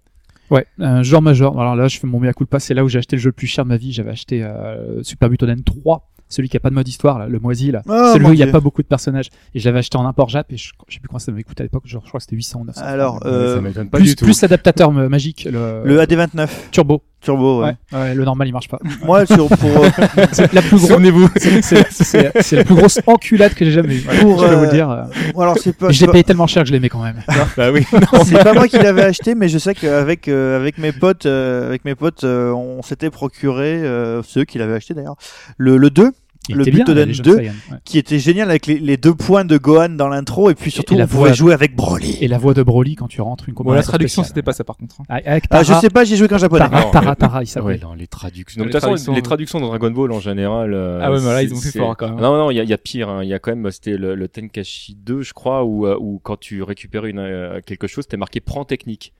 Ouais, 0.49 0.65
un 0.79 1.03
genre 1.03 1.21
majeur. 1.21 1.59
Alors 1.59 1.75
là, 1.75 1.87
je 1.89 1.99
fais 1.99 2.07
mon 2.07 2.19
mea 2.19 2.31
culpa. 2.33 2.59
C'est 2.59 2.73
là 2.73 2.83
où 2.85 2.87
j'ai 2.89 2.99
acheté 2.99 3.17
le 3.17 3.21
jeu 3.21 3.29
le 3.29 3.33
plus 3.33 3.47
cher 3.47 3.65
de 3.65 3.69
ma 3.69 3.75
vie. 3.77 3.91
J'avais 3.91 4.11
acheté 4.11 4.43
euh, 4.43 5.03
Super 5.03 5.29
Butoden 5.29 5.61
3, 5.63 6.09
celui 6.29 6.49
qui 6.49 6.57
a 6.57 6.59
pas 6.59 6.69
de 6.69 6.75
mode 6.75 6.87
histoire, 6.87 7.19
là, 7.19 7.27
le 7.27 7.39
moisi 7.39 7.71
là. 7.71 7.81
Ah, 7.89 8.11
celui 8.13 8.25
où 8.27 8.33
il 8.33 8.39
y 8.39 8.43
a 8.43 8.47
pas 8.47 8.59
beaucoup 8.59 8.81
de 8.81 8.87
personnages. 8.87 9.29
Et 9.53 9.59
j'avais 9.59 9.79
acheté 9.79 9.97
en 9.97 10.05
import 10.05 10.29
Jap 10.29 10.51
et 10.51 10.57
je, 10.57 10.71
je 10.87 10.93
sais 10.93 10.99
plus 10.99 11.07
comment 11.07 11.19
ça 11.19 11.31
m'avait 11.31 11.43
coûté 11.43 11.61
à 11.61 11.65
l'époque. 11.65 11.83
Genre, 11.85 12.01
je 12.03 12.09
crois 12.09 12.19
que 12.19 12.23
c'était 12.23 12.35
800 12.35 12.59
ou 12.61 12.65
900. 12.65 12.81
Alors, 12.83 13.19
euh, 13.25 13.55
ça 13.55 13.61
m'étonne 13.61 13.89
pas 13.89 13.97
plus 13.97 14.07
du 14.09 14.15
tout. 14.15 14.25
plus 14.25 14.41
l'adaptateur 14.41 14.89
euh, 14.97 15.09
magique, 15.09 15.47
le, 15.51 15.81
le 15.85 15.99
AD29 15.99 16.47
turbo. 16.71 17.01
Turbo, 17.19 17.61
ouais. 17.63 17.75
Ouais. 17.91 17.99
ouais, 17.99 18.13
le 18.15 18.23
normal 18.23 18.47
il 18.47 18.51
marche 18.51 18.67
pas. 18.69 18.77
Moi, 19.03 19.25
sur, 19.25 19.47
pour, 19.49 19.83
euh, 19.83 19.89
C'est 20.31 20.53
la 20.53 20.61
plus 20.61 20.77
grosse. 20.77 20.87
Souvenez-vous. 20.89 21.29
c'est- 21.35 22.55
la 22.55 22.63
plus 22.63 22.75
grosse 22.75 22.99
enculade 23.07 23.53
que 23.55 23.65
j'ai 23.65 23.71
jamais 23.71 23.95
vue. 23.95 24.07
Pour, 24.21 24.39
je 24.39 24.45
peux 24.45 24.51
euh, 24.53 24.55
vous 24.55 24.63
le 24.65 24.69
dire. 24.71 24.89
euh. 24.89 25.03
alors 25.41 25.57
c'est 25.57 25.75
pas, 25.75 25.89
Et 25.89 25.93
je 25.93 26.05
l'ai 26.05 26.11
payé 26.11 26.23
tellement 26.23 26.47
cher 26.47 26.63
que 26.63 26.67
je 26.69 26.73
l'aimais 26.73 26.89
quand 26.89 27.01
même. 27.03 27.21
bah 27.57 27.71
oui. 27.71 27.85
pas- 28.11 28.23
c'est 28.23 28.43
pas 28.43 28.53
moi 28.53 28.67
qui 28.67 28.77
l'avais 28.77 29.01
acheté, 29.11 29.33
mais 29.35 29.49
je 29.49 29.57
sais 29.57 29.73
qu'avec 29.73 30.27
euh, 30.27 30.55
avec 30.59 30.77
mes 30.77 30.91
potes, 30.91 31.25
euh, 31.25 31.67
avec 31.67 31.85
mes 31.85 31.95
potes, 31.95 32.23
euh, 32.23 32.51
on 32.51 32.81
s'était 32.83 33.09
procuré, 33.09 33.81
euh, 33.83 34.21
ceux 34.23 34.45
qui 34.45 34.57
l'avaient 34.59 34.75
acheté 34.75 34.93
d'ailleurs, 34.93 35.15
le, 35.57 35.77
le 35.77 35.89
2, 35.89 36.03
Il 36.03 36.11
Le 36.53 36.61
était 36.61 36.71
bien, 36.71 36.85
les 37.05 37.13
jeux 37.13 37.23
2. 37.23 37.35
Saiyan, 37.37 37.53
ouais. 37.71 37.77
qui 37.83 37.97
était 37.97 38.19
génial 38.19 38.49
avec 38.49 38.65
les, 38.67 38.79
les 38.79 38.97
deux 38.97 39.13
points 39.13 39.45
de 39.45 39.57
Gohan 39.57 39.89
dans 39.89 40.07
l'intro, 40.07 40.49
et 40.49 40.55
puis 40.55 40.71
surtout 40.71 40.93
et 40.93 40.97
la 40.97 41.03
on 41.03 41.07
pouvait 41.07 41.19
voix- 41.29 41.33
jouer 41.33 41.53
avec 41.53 41.75
Broly. 41.75 42.17
Et 42.21 42.27
la 42.27 42.37
voix 42.37 42.53
de 42.53 42.63
Broly 42.63 42.95
quand 42.95 43.07
tu 43.07 43.21
rentres 43.21 43.49
une 43.49 43.55
Bon, 43.55 43.71
la 43.73 43.83
traduction, 43.83 44.23
c'était 44.23 44.41
pas 44.41 44.53
ça 44.53 44.63
par 44.63 44.77
contre. 44.77 45.01
hein. 45.01 45.19
Ah, 45.25 45.39
Tara, 45.41 45.63
je 45.63 45.73
sais 45.73 45.89
pas, 45.89 46.03
j'ai 46.03 46.15
joué 46.15 46.27
qu'en 46.27 46.37
japonais. 46.37 46.69
Tara, 46.69 46.81
Non, 46.85 46.91
Tara, 46.91 47.15
Tara, 47.15 47.43
il 47.43 47.47
s'appelait. 47.47 47.73
Ouais, 47.73 47.77
dans 47.77 47.93
les 47.95 48.07
traductions. 48.07 48.61
Les 48.63 48.69
de 48.69 48.71
toute 48.79 48.81
façon, 48.81 49.13
les 49.13 49.21
traductions 49.21 49.59
dans 49.59 49.67
Dragon 49.67 49.91
Ball 49.91 50.11
en 50.11 50.19
général. 50.19 50.73
euh, 50.73 50.99
Ah 51.01 51.11
ouais, 51.11 51.19
mais 51.19 51.25
là, 51.33 51.43
ils 51.43 51.53
ont 51.53 51.57
fait 51.57 51.77
fort, 51.77 51.95
quand 51.97 52.07
même. 52.09 52.19
Non, 52.19 52.37
non, 52.37 52.51
il 52.51 52.55
y 52.55 52.59
a, 52.59 52.63
il 52.63 52.69
y 52.69 52.73
a 52.73 52.77
pire. 52.77 53.09
hein. 53.09 53.23
Il 53.23 53.29
y 53.29 53.33
a 53.33 53.39
quand 53.39 53.55
même, 53.55 53.69
c'était 53.71 53.97
le, 53.97 54.15
le 54.15 54.27
Tenkashi 54.27 54.95
2, 54.95 55.21
je 55.21 55.33
crois, 55.33 55.63
où, 55.63 55.85
euh, 55.87 55.97
où 55.99 56.19
quand 56.23 56.37
tu 56.39 56.63
récupérais 56.63 57.09
une, 57.09 57.19
euh, 57.19 57.59
quelque 57.65 57.87
chose, 57.87 58.03
c'était 58.05 58.17
marqué 58.17 58.39
prends 58.39 58.65
technique. 58.65 59.13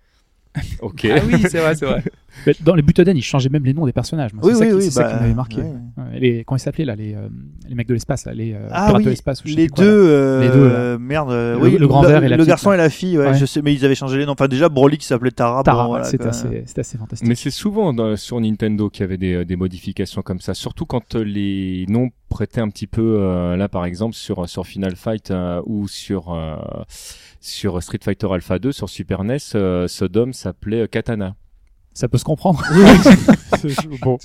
Ok. 0.81 1.05
Ah 1.11 1.19
oui, 1.27 1.43
c'est 1.49 1.59
vrai, 1.59 1.75
c'est 1.75 1.85
vrai. 1.85 2.03
Mais 2.45 2.53
Dans 2.61 2.75
les 2.75 2.81
Butoden, 2.81 3.15
ils 3.17 3.21
changeaient 3.21 3.49
même 3.49 3.65
les 3.65 3.73
noms 3.73 3.85
des 3.85 3.91
personnages. 3.93 4.33
Moi, 4.33 4.43
Oui, 4.45 4.51
c'est 4.53 4.59
ça 4.59 4.63
oui, 4.65 4.69
qui, 4.69 4.75
oui, 4.75 4.83
c'est 4.83 4.91
ça 4.91 5.03
bah, 5.03 5.09
qui 5.13 5.15
m'avait 5.21 5.33
marqué. 5.33 5.57
ouais. 5.61 5.73
Ouais, 5.97 6.19
Les, 6.19 6.43
comment 6.43 6.57
ils 6.57 6.61
s'appelaient 6.61 6.85
là, 6.85 6.95
les, 6.95 7.15
euh, 7.15 7.27
les 7.67 7.75
mecs 7.75 7.87
de 7.87 7.93
l'espace, 7.93 8.25
là, 8.25 8.33
les 8.33 8.53
euh, 8.53 8.67
Ah 8.71 8.87
pirates 8.87 9.03
de 9.03 9.09
l'espace. 9.09 9.43
ou 9.43 9.47
je 9.47 9.55
les 9.55 9.67
deux, 9.67 9.83
euh, 9.85 10.41
Les 10.41 10.49
deux, 10.49 10.67
là. 10.67 10.73
euh, 10.75 10.97
merde, 10.99 11.29
Le- 11.31 11.57
oui, 11.61 11.77
le 11.77 11.87
grand 11.87 12.03
vert 12.03 12.23
et 12.23 12.29
la 12.29 12.37
le 12.37 12.43
petite, 12.43 12.49
garçon 12.49 12.69
là. 12.69 12.75
et 12.75 12.77
la 12.77 12.89
fille, 12.89 13.17
ouais, 13.17 13.27
Ouais. 13.27 13.33
je 13.37 13.45
sais, 13.45 13.61
mais 13.61 13.73
ils 13.73 13.83
avaient 13.83 13.95
changé 13.95 14.17
les 14.17 14.25
noms. 14.25 14.33
Enfin, 14.33 14.47
déjà 14.47 14.69
Broly 14.69 14.97
qui 14.97 15.05
s'appelait 15.07 15.31
Tara. 15.31 15.63
Tara, 15.63 15.83
bon, 15.83 15.89
voilà, 15.89 16.03
c'était 16.05 16.17
quoi. 16.19 16.27
assez, 16.29 16.63
c'était 16.65 16.81
assez 16.81 16.97
fantastique. 16.97 17.27
Mais 17.27 17.35
c'est 17.35 17.49
souvent 17.51 17.91
dans- 17.93 18.15
sur 18.15 18.39
Nintendo 18.39 18.89
qu'il 18.89 19.01
y 19.01 19.03
avait 19.05 19.17
des, 19.17 19.33
euh, 19.33 19.45
des 19.45 19.55
modifications 19.55 20.21
comme 20.21 20.39
ça, 20.39 20.53
surtout 20.53 20.85
quand 20.85 21.15
euh, 21.15 21.23
les 21.23 21.85
noms 21.89 22.09
prêtaient 22.29 22.61
un 22.61 22.69
petit 22.69 22.87
peu, 22.87 23.17
euh, 23.19 23.55
là 23.57 23.67
par 23.69 23.85
exemple 23.85 24.13
sur 24.15 24.47
sur 24.49 24.65
Final 24.67 24.95
Fight 24.95 25.31
euh, 25.31 25.61
ou 25.65 25.87
sur 25.87 26.33
euh, 26.33 26.55
sur 27.39 27.81
Street 27.81 27.99
Fighter 28.03 28.27
Alpha 28.31 28.59
2 28.59 28.71
sur 28.71 28.89
Super 28.89 29.23
NES, 29.23 29.37
euh, 29.55 29.87
Sodom 29.87 30.33
s'appelait 30.33 30.87
Katana. 30.87 31.35
Ça 31.97 32.07
peut 32.07 32.17
se 32.19 32.23
comprendre. 32.23 32.61
Bon. 34.01 34.17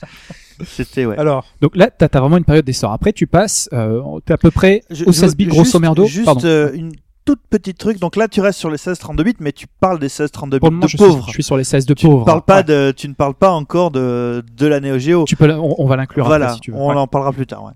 C'était, 0.67 1.07
ouais. 1.07 1.17
Alors, 1.19 1.47
Donc 1.61 1.75
là, 1.77 1.89
t'as 1.91 2.07
as 2.13 2.21
vraiment 2.21 2.37
une 2.37 2.45
période 2.45 2.65
d'essor. 2.65 2.93
Après, 2.93 3.13
tu 3.13 3.27
passes, 3.27 3.69
euh, 3.73 4.03
t'es 4.25 4.35
à 4.35 4.37
peu 4.39 4.51
près 4.51 4.83
Je- 4.91 5.05
au 5.05 5.13
je- 5.13 5.17
16 5.19 5.37
bits, 5.37 5.45
juste- 5.45 5.57
grosso 5.57 5.79
merdo. 5.79 6.05
Juste 6.07 6.45
euh, 6.45 6.71
une 6.75 6.93
toute 7.25 7.41
petite 7.49 7.79
truc. 7.79 7.99
Donc 7.99 8.17
là, 8.17 8.29
tu 8.29 8.41
restes 8.41 8.59
sur 8.59 8.71
les 8.71 8.77
16-32 8.77 9.23
bits, 9.25 9.35
mais 9.41 9.53
tu 9.53 9.67
parles 9.81 9.99
des 9.99 10.09
16-32 10.09 10.59
Pour 10.61 10.69
bits 10.69 10.75
le 10.75 10.77
moment, 10.77 10.85
de 10.85 10.91
je 10.91 10.97
suis, 10.97 10.99
pauvres. 10.99 11.25
je 11.29 11.33
suis 11.33 11.43
sur 11.43 11.57
les 11.57 11.65
16 11.65 11.87
de 11.87 11.95
Tu 11.95 12.07
ne 12.07 12.13
pauvres. 12.13 12.25
parles 12.27 12.43
pas 12.43 12.57
Ouais. 12.59 12.65
de, 12.65 12.93
tu 12.97 13.09
ne 13.09 13.15
parles 13.15 13.35
pas 13.35 13.53
encore 13.53 13.91
de, 13.91 14.45
de 14.55 14.67
la 14.67 14.81
Neo 14.81 14.99
Geo. 14.99 15.25
Tu 15.25 15.37
peux, 15.37 15.47
la- 15.47 15.59
on, 15.61 15.75
on 15.79 15.87
va 15.87 15.97
l'inclure 15.97 16.27
voilà, 16.27 16.47
après 16.47 16.55
si 16.57 16.61
tu 16.61 16.71
veux. 16.73 16.77
on 16.77 16.91
Ouais. 16.91 16.95
en 16.97 17.07
parlera 17.07 17.33
plus 17.33 17.47
tard. 17.47 17.65
Ouais. 17.65 17.73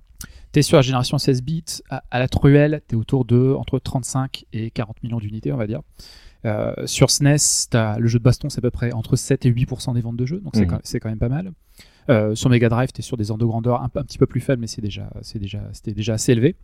T'es 0.53 0.63
sur 0.63 0.77
la 0.77 0.83
génération 0.83 1.17
16 1.19 1.43
bits, 1.43 1.65
à, 1.91 2.03
à 2.11 2.19
la 2.19 2.29
truelle, 2.29 2.83
t'es 2.87 2.97
autour 2.97 3.25
de 3.25 3.55
entre 3.59 3.79
35 3.79 4.45
et 4.53 4.71
40 4.71 5.03
millions 5.03 5.19
d'unités, 5.19 5.53
on 5.53 5.57
va 5.57 5.67
dire. 5.67 5.81
Euh, 6.47 6.73
sur 6.87 7.11
SNES, 7.11 7.69
t'as 7.71 7.99
le 7.99 8.07
jeu 8.07 8.19
de 8.19 8.25
baston, 8.25 8.49
c'est 8.49 8.59
à 8.59 8.63
peu 8.63 8.71
près 8.71 8.93
entre 8.93 9.17
7 9.17 9.45
et 9.47 9.51
8% 9.51 9.95
des 9.95 10.01
ventes 10.01 10.17
de 10.17 10.27
jeux, 10.27 10.41
donc 10.41 10.55
c'est 10.55 10.63
Mhm. 10.63 10.69
quand, 10.69 10.81
c'est 10.85 11.01
quand 11.01 11.09
même 11.09 11.19
pas 11.19 11.29
mal. 11.29 11.53
Euh, 12.09 12.35
sur 12.35 12.49
Mega 12.51 12.69
Drive, 12.69 12.93
t'es 12.93 13.03
sur 13.03 13.17
des 13.17 13.31
ordres 13.31 13.43
de 13.43 13.47
grandeur 13.49 13.83
un, 13.83 13.89
petit 13.89 14.19
peu 14.19 14.27
plus 14.27 14.41
faibles, 14.41 14.61
mais 14.61 14.69
c'est 14.69 14.81
déjà, 14.81 15.11
c'est 15.23 15.41
déjà, 15.41 15.61
c'était 15.73 15.93
déjà 15.93 16.15
assez 16.15 16.33
élevé. 16.33 16.55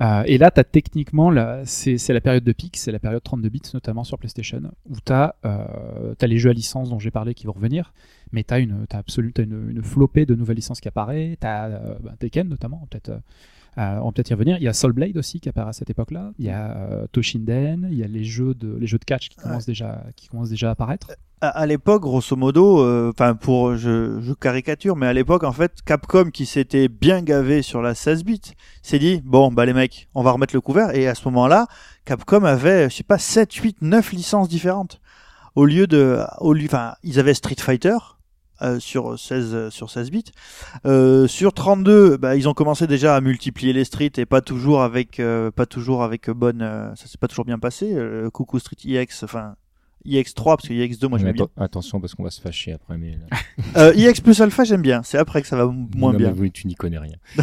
Euh, 0.00 0.24
et 0.26 0.38
là, 0.38 0.50
t'as 0.50 0.64
techniquement, 0.64 1.30
là, 1.30 1.62
c'est, 1.64 1.96
la 2.08 2.20
période 2.20 2.42
de 2.42 2.52
pic, 2.52 2.76
c'est 2.76 2.90
la 2.90 2.98
période 2.98 3.22
32 3.22 3.48
bits, 3.48 3.60
notamment 3.74 4.02
sur 4.02 4.18
PlayStation, 4.18 4.62
où 4.90 4.96
euh, 5.10 6.14
t'as 6.18 6.26
les 6.26 6.38
jeux 6.38 6.50
à 6.50 6.52
licence 6.52 6.90
dont 6.90 6.98
j'ai 6.98 7.12
parlé 7.12 7.34
qui 7.34 7.46
vont 7.46 7.52
revenir, 7.52 7.92
mais 8.32 8.42
t'as 8.42 8.58
une, 8.58 8.86
t'as 8.88 8.98
absolu, 8.98 9.32
t'as 9.32 9.44
une, 9.44 9.70
une 9.70 9.82
flopée 9.82 10.26
de 10.26 10.34
nouvelles 10.34 10.56
licences 10.56 10.80
qui 10.80 10.88
apparaît, 10.88 11.36
t'as 11.38 11.68
euh, 11.68 11.94
bah, 12.02 12.14
Tekken 12.18 12.48
notamment, 12.48 12.88
peut-être. 12.90 13.12
Euh, 13.78 13.80
euh, 13.80 13.98
on 14.00 14.06
va 14.06 14.12
peut-être 14.12 14.30
y 14.30 14.34
revenir. 14.34 14.56
Il 14.58 14.62
y 14.62 14.68
a 14.68 14.72
Soul 14.72 14.92
Blade 14.92 15.16
aussi 15.16 15.40
qui 15.40 15.48
apparaît 15.48 15.70
à 15.70 15.72
cette 15.72 15.90
époque-là. 15.90 16.32
Il 16.38 16.44
y 16.44 16.50
a 16.50 16.76
euh, 16.76 17.06
Toshinden. 17.12 17.88
Il 17.90 17.98
y 17.98 18.04
a 18.04 18.06
les 18.06 18.24
jeux 18.24 18.54
de 18.54 18.76
les 18.76 18.86
jeux 18.86 18.98
de 18.98 19.04
catch 19.04 19.28
qui 19.28 19.36
commencent 19.36 19.66
déjà 19.66 20.04
qui 20.16 20.28
commencent 20.28 20.50
déjà 20.50 20.68
à 20.68 20.72
apparaître. 20.72 21.12
À, 21.40 21.48
à 21.48 21.66
l'époque, 21.66 22.02
grosso 22.02 22.36
modo, 22.36 22.80
euh, 22.80 23.10
enfin 23.12 23.34
pour 23.34 23.76
je, 23.76 24.20
je 24.20 24.32
caricature, 24.32 24.96
mais 24.96 25.06
à 25.06 25.12
l'époque, 25.12 25.44
en 25.44 25.52
fait, 25.52 25.82
Capcom 25.84 26.30
qui 26.30 26.46
s'était 26.46 26.88
bien 26.88 27.22
gavé 27.22 27.62
sur 27.62 27.82
la 27.82 27.94
16 27.94 28.24
bits, 28.24 28.40
s'est 28.82 28.98
dit 28.98 29.20
bon 29.24 29.50
bah 29.52 29.66
les 29.66 29.74
mecs, 29.74 30.08
on 30.14 30.22
va 30.22 30.30
remettre 30.30 30.54
le 30.54 30.60
couvert. 30.60 30.94
Et 30.94 31.06
à 31.08 31.14
ce 31.14 31.24
moment-là, 31.28 31.66
Capcom 32.04 32.44
avait, 32.44 32.88
je 32.88 32.96
sais 32.96 33.02
pas, 33.02 33.18
7, 33.18 33.52
8, 33.52 33.78
9 33.82 34.12
licences 34.12 34.48
différentes. 34.48 35.00
Au 35.54 35.66
lieu 35.66 35.86
de, 35.86 36.20
au 36.40 36.52
lieu, 36.52 36.66
enfin, 36.66 36.94
ils 37.02 37.20
avaient 37.20 37.34
Street 37.34 37.56
Fighter. 37.58 37.96
Euh, 38.62 38.78
sur 38.78 39.18
16 39.18 39.54
euh, 39.54 39.70
sur 39.70 39.90
16 39.90 40.10
bits. 40.10 40.24
Euh, 40.86 41.26
sur 41.26 41.52
32 41.52 42.16
bah, 42.16 42.36
ils 42.36 42.48
ont 42.48 42.54
commencé 42.54 42.86
déjà 42.86 43.16
à 43.16 43.20
multiplier 43.20 43.72
les 43.72 43.84
streets 43.84 44.12
et 44.18 44.26
pas 44.26 44.40
toujours 44.40 44.82
avec 44.82 45.20
euh, 45.20 45.50
pas 45.50 45.66
toujours 45.66 46.02
avec 46.02 46.30
bonne 46.30 46.60
ça 46.96 47.06
s'est 47.06 47.18
pas 47.18 47.28
toujours 47.28 47.44
bien 47.44 47.58
passé. 47.58 47.96
Coucou 48.32 48.58
Street 48.58 48.76
EX 48.84 49.24
enfin 49.24 49.54
IX3 50.06 50.44
parce 50.44 50.68
que 50.68 50.72
IX2 50.74 51.08
moi 51.08 51.18
j'aime 51.18 51.32
bien 51.32 51.44
atten- 51.46 51.62
Attention 51.64 52.00
parce 52.00 52.14
qu'on 52.14 52.22
va 52.24 52.30
se 52.30 52.40
fâcher 52.40 52.72
après. 52.72 52.96
Mais 52.98 53.18
euh, 53.76 53.92
IX 53.94 54.20
plus 54.20 54.40
alpha 54.40 54.64
j'aime 54.64 54.82
bien 54.82 55.02
c'est 55.02 55.18
après 55.18 55.40
que 55.42 55.48
ça 55.48 55.56
va 55.56 55.66
moins 55.66 56.12
Non, 56.12 56.18
bien 56.18 56.32
mais 56.34 56.40
oui, 56.40 56.50
tu 56.52 56.66
n'y 56.66 56.74
connais 56.74 56.98
rien. 56.98 57.16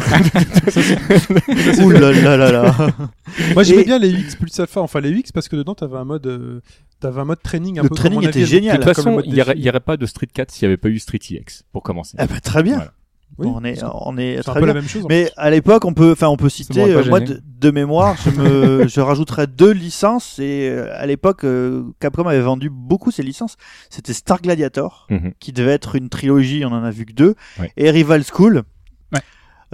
Ouh 1.82 1.90
là 1.90 2.12
là 2.12 2.36
là 2.36 2.52
là 2.52 2.74
moi 3.54 3.62
j'aimais 3.62 3.82
Et- 3.82 3.84
bien 3.84 3.98
les 3.98 4.12
UX 4.12 4.36
plus 4.38 4.58
alpha, 4.60 4.80
enfin 4.80 5.00
les 5.00 5.10
UX 5.10 5.32
parce 5.32 5.48
que 5.48 5.56
dedans 5.56 5.74
t'avais 5.74 5.96
un 5.96 6.04
mode, 6.04 6.26
euh, 6.26 6.60
t'avais 7.00 7.20
un 7.20 7.24
mode 7.24 7.42
training 7.42 7.78
un 7.78 7.82
Le 7.82 7.88
peu. 7.88 7.94
training 7.94 8.20
comme 8.20 8.28
était 8.28 8.46
génial. 8.46 8.78
De 8.78 8.84
toute 8.84 8.94
façon, 8.94 9.20
il 9.24 9.32
n'y 9.34 9.40
aurait, 9.68 9.80
pas 9.80 9.96
de 9.96 10.06
Street 10.06 10.28
4 10.32 10.50
s'il 10.50 10.66
n'y 10.68 10.72
avait 10.72 10.76
pas 10.76 10.88
eu 10.88 10.98
Street 10.98 11.18
EX 11.30 11.64
pour 11.72 11.82
commencer. 11.82 12.16
eh 12.20 12.26
ben, 12.26 12.40
très 12.40 12.62
bien 12.62 12.76
Voilà. 12.76 12.92
Oui, 13.38 13.48
on 13.52 13.64
est 13.64 13.80
on 13.82 14.16
est 14.18 14.34
c'est 14.42 14.48
un 14.48 14.52
très 14.52 14.60
peu 14.60 14.66
bien 14.66 14.74
la 14.74 14.80
même 14.80 14.88
chose. 14.88 15.06
mais 15.08 15.30
à 15.36 15.50
l'époque 15.50 15.84
on 15.86 15.94
peut 15.94 16.12
enfin 16.12 16.28
on 16.28 16.36
peut 16.36 16.48
citer 16.50 16.82
euh, 16.82 17.02
moi 17.08 17.20
de, 17.20 17.40
de 17.42 17.70
mémoire 17.70 18.14
je 18.24 18.30
me 18.30 18.86
je 18.88 19.00
rajouterais 19.00 19.46
deux 19.46 19.70
licences 19.72 20.38
et 20.38 20.68
euh, 20.70 20.92
à 20.94 21.06
l'époque 21.06 21.44
euh, 21.44 21.82
Capcom 21.98 22.26
avait 22.26 22.40
vendu 22.42 22.68
beaucoup 22.70 23.10
ces 23.10 23.22
licences 23.22 23.56
c'était 23.88 24.12
Star 24.12 24.40
Gladiator 24.42 25.06
Mhm. 25.10 25.32
qui 25.40 25.52
devait 25.52 25.72
être 25.72 25.96
une 25.96 26.08
trilogie, 26.10 26.64
on 26.64 26.72
en 26.72 26.84
a 26.84 26.90
vu 26.90 27.06
que 27.06 27.12
deux, 27.12 27.34
Ouais. 27.58 27.72
et 27.76 27.90
Rival 27.90 28.22
School. 28.24 28.62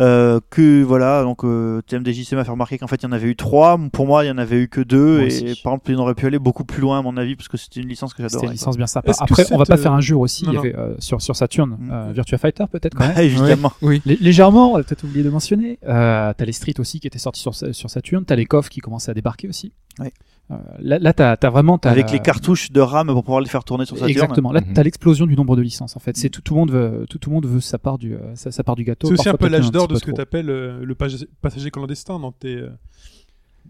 Euh, 0.00 0.38
que 0.50 0.82
voilà, 0.84 1.22
donc 1.24 1.44
euh, 1.44 1.82
TMDJC 1.88 2.32
m'a 2.34 2.44
fait 2.44 2.50
remarquer 2.52 2.78
qu'en 2.78 2.86
fait 2.86 2.96
il 2.96 3.02
y 3.02 3.06
en 3.08 3.12
avait 3.12 3.26
eu 3.28 3.34
trois. 3.34 3.76
Pour 3.92 4.06
moi, 4.06 4.24
il 4.24 4.28
y 4.28 4.30
en 4.30 4.38
avait 4.38 4.56
eu 4.62 4.68
que 4.68 4.80
deux, 4.80 5.22
et 5.22 5.54
par 5.64 5.72
exemple, 5.72 5.90
il 5.90 5.96
aurait 5.96 6.14
pu 6.14 6.26
aller 6.26 6.38
beaucoup 6.38 6.64
plus 6.64 6.80
loin 6.80 7.00
à 7.00 7.02
mon 7.02 7.16
avis, 7.16 7.34
parce 7.34 7.48
que 7.48 7.56
c'était 7.56 7.80
une 7.80 7.88
licence 7.88 8.12
que 8.14 8.18
C'était 8.22 8.28
j'adorais. 8.34 8.46
une 8.46 8.52
licence 8.52 8.76
bien 8.76 8.86
sympa. 8.86 9.12
Après, 9.18 9.44
on 9.52 9.58
va 9.58 9.64
pas 9.64 9.76
faire 9.76 9.92
un 9.92 10.00
jeu 10.00 10.16
aussi. 10.16 10.44
non, 10.44 10.52
Il 10.52 10.54
y 10.54 10.56
non. 10.56 10.60
avait 10.62 10.76
euh, 10.76 10.94
sur 11.00 11.20
sur 11.20 11.34
Saturn, 11.34 11.70
Mm. 11.70 11.90
euh, 11.90 12.12
Virtua 12.14 12.38
Fighter 12.38 12.64
peut-être 12.70 12.94
quand 12.94 13.04
même. 13.08 13.16
Bah, 13.16 13.22
évidemment. 13.22 13.72
Lé- 13.82 14.18
Légèrement, 14.20 14.72
on 14.72 14.76
a 14.76 14.82
peut-être 14.84 15.02
oublié 15.04 15.24
de 15.24 15.30
mentionner. 15.30 15.78
Euh, 15.88 16.32
t'as 16.36 16.44
les 16.44 16.52
Street 16.52 16.74
aussi 16.78 17.00
qui 17.00 17.06
étaient 17.08 17.18
sortis 17.18 17.40
sur, 17.40 17.54
sur 17.54 17.90
Saturn. 17.90 18.24
T'as 18.24 18.36
les 18.36 18.46
coffres 18.46 18.68
qui 18.70 18.80
commençaient 18.80 19.10
à 19.10 19.14
débarquer 19.14 19.48
aussi. 19.48 19.72
Ouais. 19.98 20.12
Euh, 20.50 20.56
là, 20.78 20.98
là 20.98 21.12
t'as 21.12 21.32
as 21.32 21.50
vraiment 21.50 21.76
t'as 21.78 21.90
Avec 21.90 22.10
les 22.10 22.20
cartouches 22.20 22.72
de 22.72 22.80
RAM 22.80 23.08
pour 23.08 23.22
pouvoir 23.22 23.40
les 23.42 23.48
faire 23.48 23.64
tourner 23.64 23.84
sur 23.84 23.96
Saturn. 23.96 24.10
Exactement. 24.10 24.50
Là, 24.52 24.60
Mhm. 24.62 24.72
t'as 24.72 24.82
l'explosion 24.82 25.26
du 25.26 25.36
nombre 25.36 25.56
de 25.56 25.62
licences. 25.62 25.96
En 25.96 26.00
fait, 26.00 26.16
c'est 26.16 26.30
tout, 26.30 26.40
tout 26.40 26.54
le 26.54 26.60
monde 26.60 26.70
veut 26.70 27.04
tout, 27.08 27.18
tout 27.18 27.30
le 27.30 27.34
monde 27.34 27.46
veut 27.46 27.60
sa 27.60 27.78
part 27.78 27.98
du 27.98 28.14
euh, 28.14 28.34
sa, 28.34 28.50
sa 28.50 28.64
part 28.64 28.74
du 28.76 28.84
gâteau. 28.84 29.08
C'est 29.08 29.14
aussi 29.14 29.28
un 29.28 29.34
peu 29.34 29.48
l'âge 29.48 29.70
d'or 29.70 29.88
de 29.88 29.96
ce 29.96 30.04
que 30.04 30.10
t'appelles 30.10 30.50
euh, 30.50 30.84
le 30.84 30.94
passager 30.94 31.70
clandestin 31.70 32.18
dans 32.18 32.32
tes. 32.32 32.62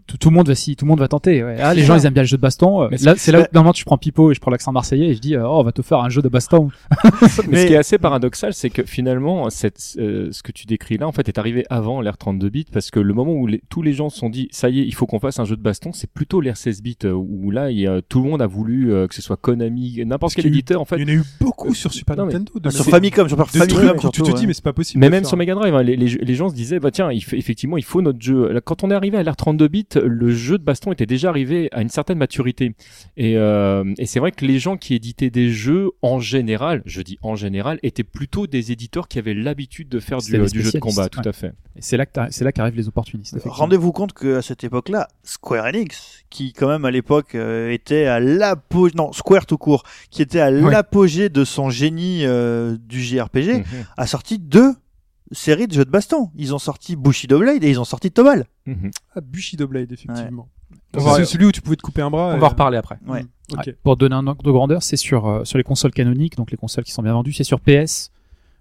Tout, 0.09 0.17
tout 0.17 0.29
le 0.29 0.35
monde 0.35 0.47
va 0.47 0.55
si 0.55 0.75
tout 0.75 0.85
le 0.85 0.89
monde 0.89 0.99
va 0.99 1.07
tenter. 1.07 1.43
ouais. 1.43 1.57
Ah, 1.59 1.73
les 1.73 1.83
gens 1.83 1.95
ils 1.95 2.05
aiment 2.05 2.13
bien 2.13 2.23
le 2.23 2.27
jeu 2.27 2.37
de 2.37 2.41
baston. 2.41 2.83
Euh, 2.83 2.87
Mais 2.91 2.97
là, 2.97 3.13
c'est- 3.15 3.31
là 3.31 3.41
où 3.41 3.43
normalement 3.53 3.73
tu 3.73 3.85
prends 3.85 3.97
Pipo 3.97 4.31
et 4.31 4.33
je 4.33 4.39
prends 4.39 4.51
l'accent 4.51 4.71
marseillais 4.71 5.07
et 5.09 5.13
je 5.13 5.19
dis 5.19 5.35
euh, 5.35 5.47
oh 5.47 5.59
on 5.59 5.63
va 5.63 5.71
te 5.71 5.81
faire 5.81 5.99
un 5.99 6.09
jeu 6.09 6.21
de 6.21 6.29
baston. 6.29 6.69
Mais, 7.03 7.09
Mais- 7.49 7.61
ce 7.61 7.67
qui 7.67 7.73
est 7.73 7.77
assez 7.77 7.97
paradoxal, 7.97 8.53
c'est 8.53 8.69
que 8.69 8.83
finalement, 8.83 9.49
cette, 9.49 9.79
euh, 9.99 10.29
ce 10.31 10.41
que 10.43 10.51
tu 10.51 10.65
décris 10.65 10.97
là, 10.97 11.07
en 11.07 11.11
fait, 11.11 11.27
est 11.27 11.37
arrivé 11.37 11.65
avant 11.69 12.01
l'ère 12.01 12.17
32 12.17 12.49
bits, 12.49 12.65
parce 12.71 12.89
que 12.91 12.99
le 12.99 13.13
moment 13.13 13.33
où 13.33 13.45
les- 13.47 13.61
tous 13.69 13.81
les 13.81 13.93
gens 13.93 14.09
se 14.09 14.17
sont 14.17 14.29
dit, 14.29 14.47
ça 14.51 14.69
y 14.69 14.79
est, 14.79 14.85
il 14.85 14.93
faut 14.95 15.05
qu'on 15.05 15.19
fasse 15.19 15.39
un 15.39 15.45
jeu 15.45 15.55
de 15.55 15.61
baston, 15.61 15.91
c'est 15.93 16.09
plutôt 16.11 16.41
l'ère 16.41 16.57
16 16.57 16.81
bits, 16.81 16.97
où 17.13 17.51
là, 17.51 17.69
il 17.71 17.79
y 17.79 17.87
a, 17.87 18.01
tout 18.01 18.21
le 18.23 18.29
monde 18.29 18.41
a 18.41 18.47
voulu 18.47 18.91
euh, 18.93 19.07
que 19.07 19.13
ce 19.15 19.21
soit 19.21 19.37
Konami, 19.37 20.01
n'importe 20.05 20.33
quel 20.35 20.45
eu- 20.45 20.49
éditeur, 20.49 20.81
en 20.81 20.85
fait. 20.85 20.97
Il 20.97 21.01
y 21.01 21.05
en 21.05 21.09
a 21.09 21.17
eu 21.19 21.23
beaucoup 21.39 21.73
sur 21.75 21.93
Super 21.93 22.15
Non, 22.17 22.25
Nintendo. 22.25 22.51
de 22.59 22.67
Ah, 22.67 22.71
sur 22.71 22.85
Famicom, 22.85 23.27
sur 23.27 23.37
de 23.37 23.43
Famicom, 23.43 23.95
trucs 23.97 24.11
tu 24.13 24.21
te 24.21 24.31
dis 24.31 24.41
ouais. 24.41 24.47
mais 24.47 24.53
c'est 24.53 24.63
pas 24.63 24.73
possible. 24.73 24.99
Mais 24.99 25.09
même 25.09 25.23
sur 25.25 25.37
Mega 25.37 25.53
Drive, 25.55 25.73
hein, 25.75 25.83
les, 25.83 26.35
gens 26.35 26.49
se 26.49 26.55
disaient, 26.55 26.79
bah 26.79 26.91
tiens, 26.91 27.09
effectivement, 27.11 27.77
il 27.77 27.83
faut 27.83 28.01
notre 28.01 28.21
jeu. 28.21 28.59
Quand 28.65 28.83
on 28.83 28.91
est 28.91 28.93
arrivé 28.95 29.17
à 29.17 29.23
l'ère 29.23 29.35
32 29.35 29.67
bits, 29.67 29.87
le 30.05 30.31
jeu 30.31 30.57
de 30.57 30.63
baston 30.63 30.91
était 30.91 31.05
déjà 31.05 31.29
arrivé 31.29 31.69
à 31.71 31.81
une 31.81 31.89
certaine 31.89 32.17
maturité. 32.17 32.73
Et, 33.17 33.37
euh, 33.37 33.83
et 33.97 34.05
c'est 34.05 34.19
vrai 34.19 34.31
que 34.31 34.45
les 34.45 34.59
gens 34.59 34.77
qui 34.77 34.93
éditaient 34.95 35.29
des 35.29 35.49
jeux, 35.49 35.91
en 36.01 36.19
général, 36.19 36.81
je 36.85 37.01
dis 37.01 37.17
en 37.21 37.35
général, 37.35 37.79
étaient 37.83 38.03
plutôt 38.03 38.47
des 38.47 38.71
éditeurs 38.71 39.07
qui 39.07 39.19
avaient 39.19 39.33
l'habitude 39.33 39.89
de 39.89 39.99
faire 39.99 40.19
du, 40.19 40.31
jeu 40.61 40.71
de 40.71 40.79
combat, 40.79 41.09
tout 41.09 41.19
ouais. 41.19 41.27
à 41.27 41.33
fait. 41.33 41.53
Et 41.75 41.81
c'est 41.81 41.97
là 41.97 42.05
que 42.05 42.11
t'as- 42.13 42.31
c'est 42.31 42.43
là 42.43 42.51
qu'arrivent 42.51 42.75
les 42.75 42.87
opportunistes. 42.87 43.37
Rendez-vous 43.45 43.91
compte 43.91 44.13
qu'à 44.13 44.41
cette 44.41 44.63
époque-là, 44.63 45.07
Square 45.23 45.65
Enix, 45.65 46.23
qui 46.29 46.53
quand 46.53 46.67
même 46.67 46.85
à 46.85 46.91
l'époque 46.91 47.35
euh, 47.35 47.69
était 47.71 48.05
à 48.05 48.19
l'apogée, 48.19 48.93
non, 48.95 49.11
Square 49.13 49.45
tout 49.45 49.57
court, 49.57 49.83
qui 50.09 50.21
était 50.21 50.39
à 50.41 50.49
Ouais. 50.51 50.71
l'apogée 50.71 51.29
de 51.29 51.43
son 51.45 51.69
génie 51.69 52.25
euh, 52.25 52.75
du 52.87 53.01
JRPG, 53.01 53.59
Mhm. 53.59 53.63
a 53.97 54.07
sorti 54.07 54.39
deux 54.39 54.73
séries 55.31 55.67
de 55.67 55.73
jeux 55.73 55.85
de 55.85 55.89
baston. 55.91 56.29
Ils 56.35 56.53
ont 56.53 56.59
sorti 56.59 56.95
Bushido 56.95 57.39
Blade 57.39 57.63
et 57.63 57.69
ils 57.69 57.79
ont 57.79 57.85
sorti 57.85 58.11
Tobal. 58.11 58.45
Mhm. 58.65 58.91
Ah, 59.15 59.21
Bushido 59.21 59.67
Blade, 59.67 59.91
effectivement. 59.91 60.47
On 60.95 61.15
C'est 61.15 61.25
celui 61.25 61.45
où 61.45 61.51
tu 61.51 61.61
pouvais 61.61 61.75
te 61.75 61.81
couper 61.81 62.01
un 62.01 62.09
bras. 62.09 62.31
On 62.33 62.37
et- 62.37 62.39
va 62.39 62.47
en 62.47 62.49
reparler 62.49 62.77
après. 62.77 62.97
Ouais. 63.07 63.25
Ouais. 63.55 63.75
Pour 63.83 63.97
donner 63.97 64.15
un 64.15 64.25
ordre 64.27 64.43
de 64.43 64.51
grandeur, 64.51 64.83
c'est 64.83 64.97
sur, 64.97 65.27
euh, 65.27 65.43
sur 65.43 65.57
les 65.57 65.63
consoles 65.63 65.91
canoniques, 65.91 66.35
donc 66.37 66.51
les 66.51 66.57
consoles 66.57 66.83
qui 66.83 66.91
sont 66.91 67.01
bien 67.03 67.13
vendues, 67.13 67.33
c'est 67.33 67.43
sur 67.43 67.59
PS 67.59 68.11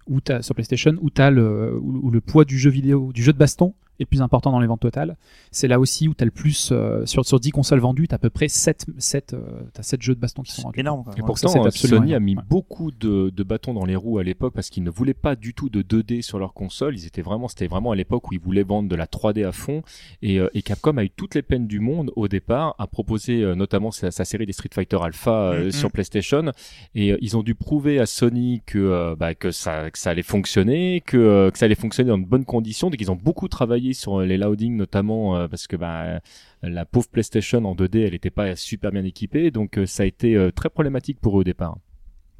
ou 0.06 0.18
sur 0.40 0.54
PlayStation 0.54 0.94
où, 1.02 1.10
t'as 1.10 1.30
le, 1.30 1.78
où, 1.80 2.06
où 2.06 2.10
le 2.10 2.20
poids 2.22 2.44
du 2.46 2.58
jeu 2.58 2.70
vidéo, 2.70 3.12
du 3.12 3.22
jeu 3.22 3.32
de 3.32 3.38
baston 3.38 3.74
est 3.98 4.04
le 4.04 4.06
plus 4.06 4.22
important 4.22 4.50
dans 4.52 4.60
les 4.60 4.66
ventes 4.66 4.80
totales. 4.80 5.16
C'est 5.50 5.68
là 5.68 5.78
aussi 5.80 6.08
où 6.08 6.14
tu 6.14 6.22
as 6.22 6.24
le 6.24 6.30
plus, 6.30 6.70
euh, 6.72 7.04
sur, 7.06 7.24
sur 7.24 7.40
10 7.40 7.50
consoles 7.50 7.80
vendues, 7.80 8.08
tu 8.08 8.14
as 8.14 8.16
à 8.16 8.18
peu 8.18 8.30
près 8.30 8.48
7, 8.48 8.86
7, 8.98 9.34
euh, 9.34 9.40
t'as 9.72 9.82
7 9.82 10.02
jeux 10.02 10.14
de 10.14 10.20
baston 10.20 10.42
qui 10.42 10.52
sont 10.52 10.62
vendus. 10.62 10.80
Énorme. 10.80 11.04
quoi. 11.04 11.14
Et 11.16 11.22
pourtant, 11.22 11.64
absolument 11.64 12.00
Sony 12.00 12.14
a 12.14 12.20
mis 12.20 12.36
Ouais. 12.36 12.42
beaucoup 12.48 12.90
de, 12.90 13.30
de 13.34 13.42
bâtons 13.42 13.74
dans 13.74 13.84
les 13.84 13.96
roues 13.96 14.18
à 14.18 14.22
l'époque 14.24 14.52
parce 14.54 14.70
qu'ils 14.70 14.82
ne 14.84 14.90
voulaient 14.90 15.14
pas 15.14 15.34
du 15.36 15.54
tout 15.54 15.68
de 15.68 15.82
2D 15.82 16.22
sur 16.22 16.38
leur 16.38 16.52
console. 16.54 16.94
Ils 16.96 17.06
étaient 17.06 17.22
vraiment, 17.22 17.48
c'était 17.48 17.66
vraiment 17.66 17.90
à 17.92 17.96
l'époque 17.96 18.28
où 18.30 18.34
ils 18.34 18.40
voulaient 18.40 18.62
vendre 18.62 18.88
de 18.88 18.94
la 18.96 19.06
3D 19.06 19.44
à 19.46 19.52
fond. 19.52 19.82
Et, 20.22 20.38
euh, 20.40 20.48
et 20.54 20.62
Capcom 20.62 20.96
a 20.98 21.04
eu 21.04 21.10
toutes 21.10 21.34
les 21.34 21.42
peines 21.42 21.66
du 21.66 21.80
monde 21.80 22.12
au 22.16 22.28
départ 22.28 22.74
à 22.78 22.86
proposer 22.86 23.42
euh, 23.42 23.54
notamment 23.54 23.90
sa, 23.90 24.10
sa 24.10 24.24
série 24.24 24.46
des 24.46 24.52
Street 24.52 24.70
Fighter 24.72 24.98
Alpha 25.02 25.30
euh, 25.52 25.64
Mhm. 25.66 25.72
sur 25.72 25.90
PlayStation. 25.90 26.52
Et 26.94 27.12
euh, 27.12 27.18
ils 27.20 27.36
ont 27.36 27.42
dû 27.42 27.54
prouver 27.54 27.98
à 27.98 28.06
Sony 28.06 28.62
que, 28.66 28.78
euh, 28.78 29.16
bah, 29.16 29.34
que 29.34 29.50
ça, 29.50 29.90
que 29.90 29.98
ça 29.98 30.10
allait 30.10 30.22
fonctionner, 30.22 31.02
que, 31.04 31.16
euh, 31.16 31.50
que 31.50 31.58
ça 31.58 31.64
allait 31.64 31.74
fonctionner 31.74 32.08
dans 32.10 32.18
de 32.18 32.24
bonnes 32.26 32.44
conditions. 32.44 32.90
Donc 32.90 33.00
ils 33.00 33.10
ont 33.10 33.16
beaucoup 33.20 33.48
travaillé 33.48 33.87
sur 33.94 34.20
les 34.20 34.36
loadings 34.38 34.76
notamment 34.76 35.36
euh, 35.36 35.48
parce 35.48 35.66
que 35.66 35.76
bah, 35.76 36.20
la 36.62 36.84
pauvre 36.84 37.08
PlayStation 37.08 37.64
en 37.64 37.74
2D, 37.74 38.04
elle 38.06 38.12
n'était 38.12 38.30
pas 38.30 38.56
super 38.56 38.90
bien 38.92 39.04
équipée. 39.04 39.50
Donc 39.50 39.78
euh, 39.78 39.86
ça 39.86 40.02
a 40.02 40.06
été 40.06 40.34
euh, 40.36 40.50
très 40.50 40.70
problématique 40.70 41.20
pour 41.20 41.36
eux 41.36 41.40
au 41.40 41.44
départ. 41.44 41.76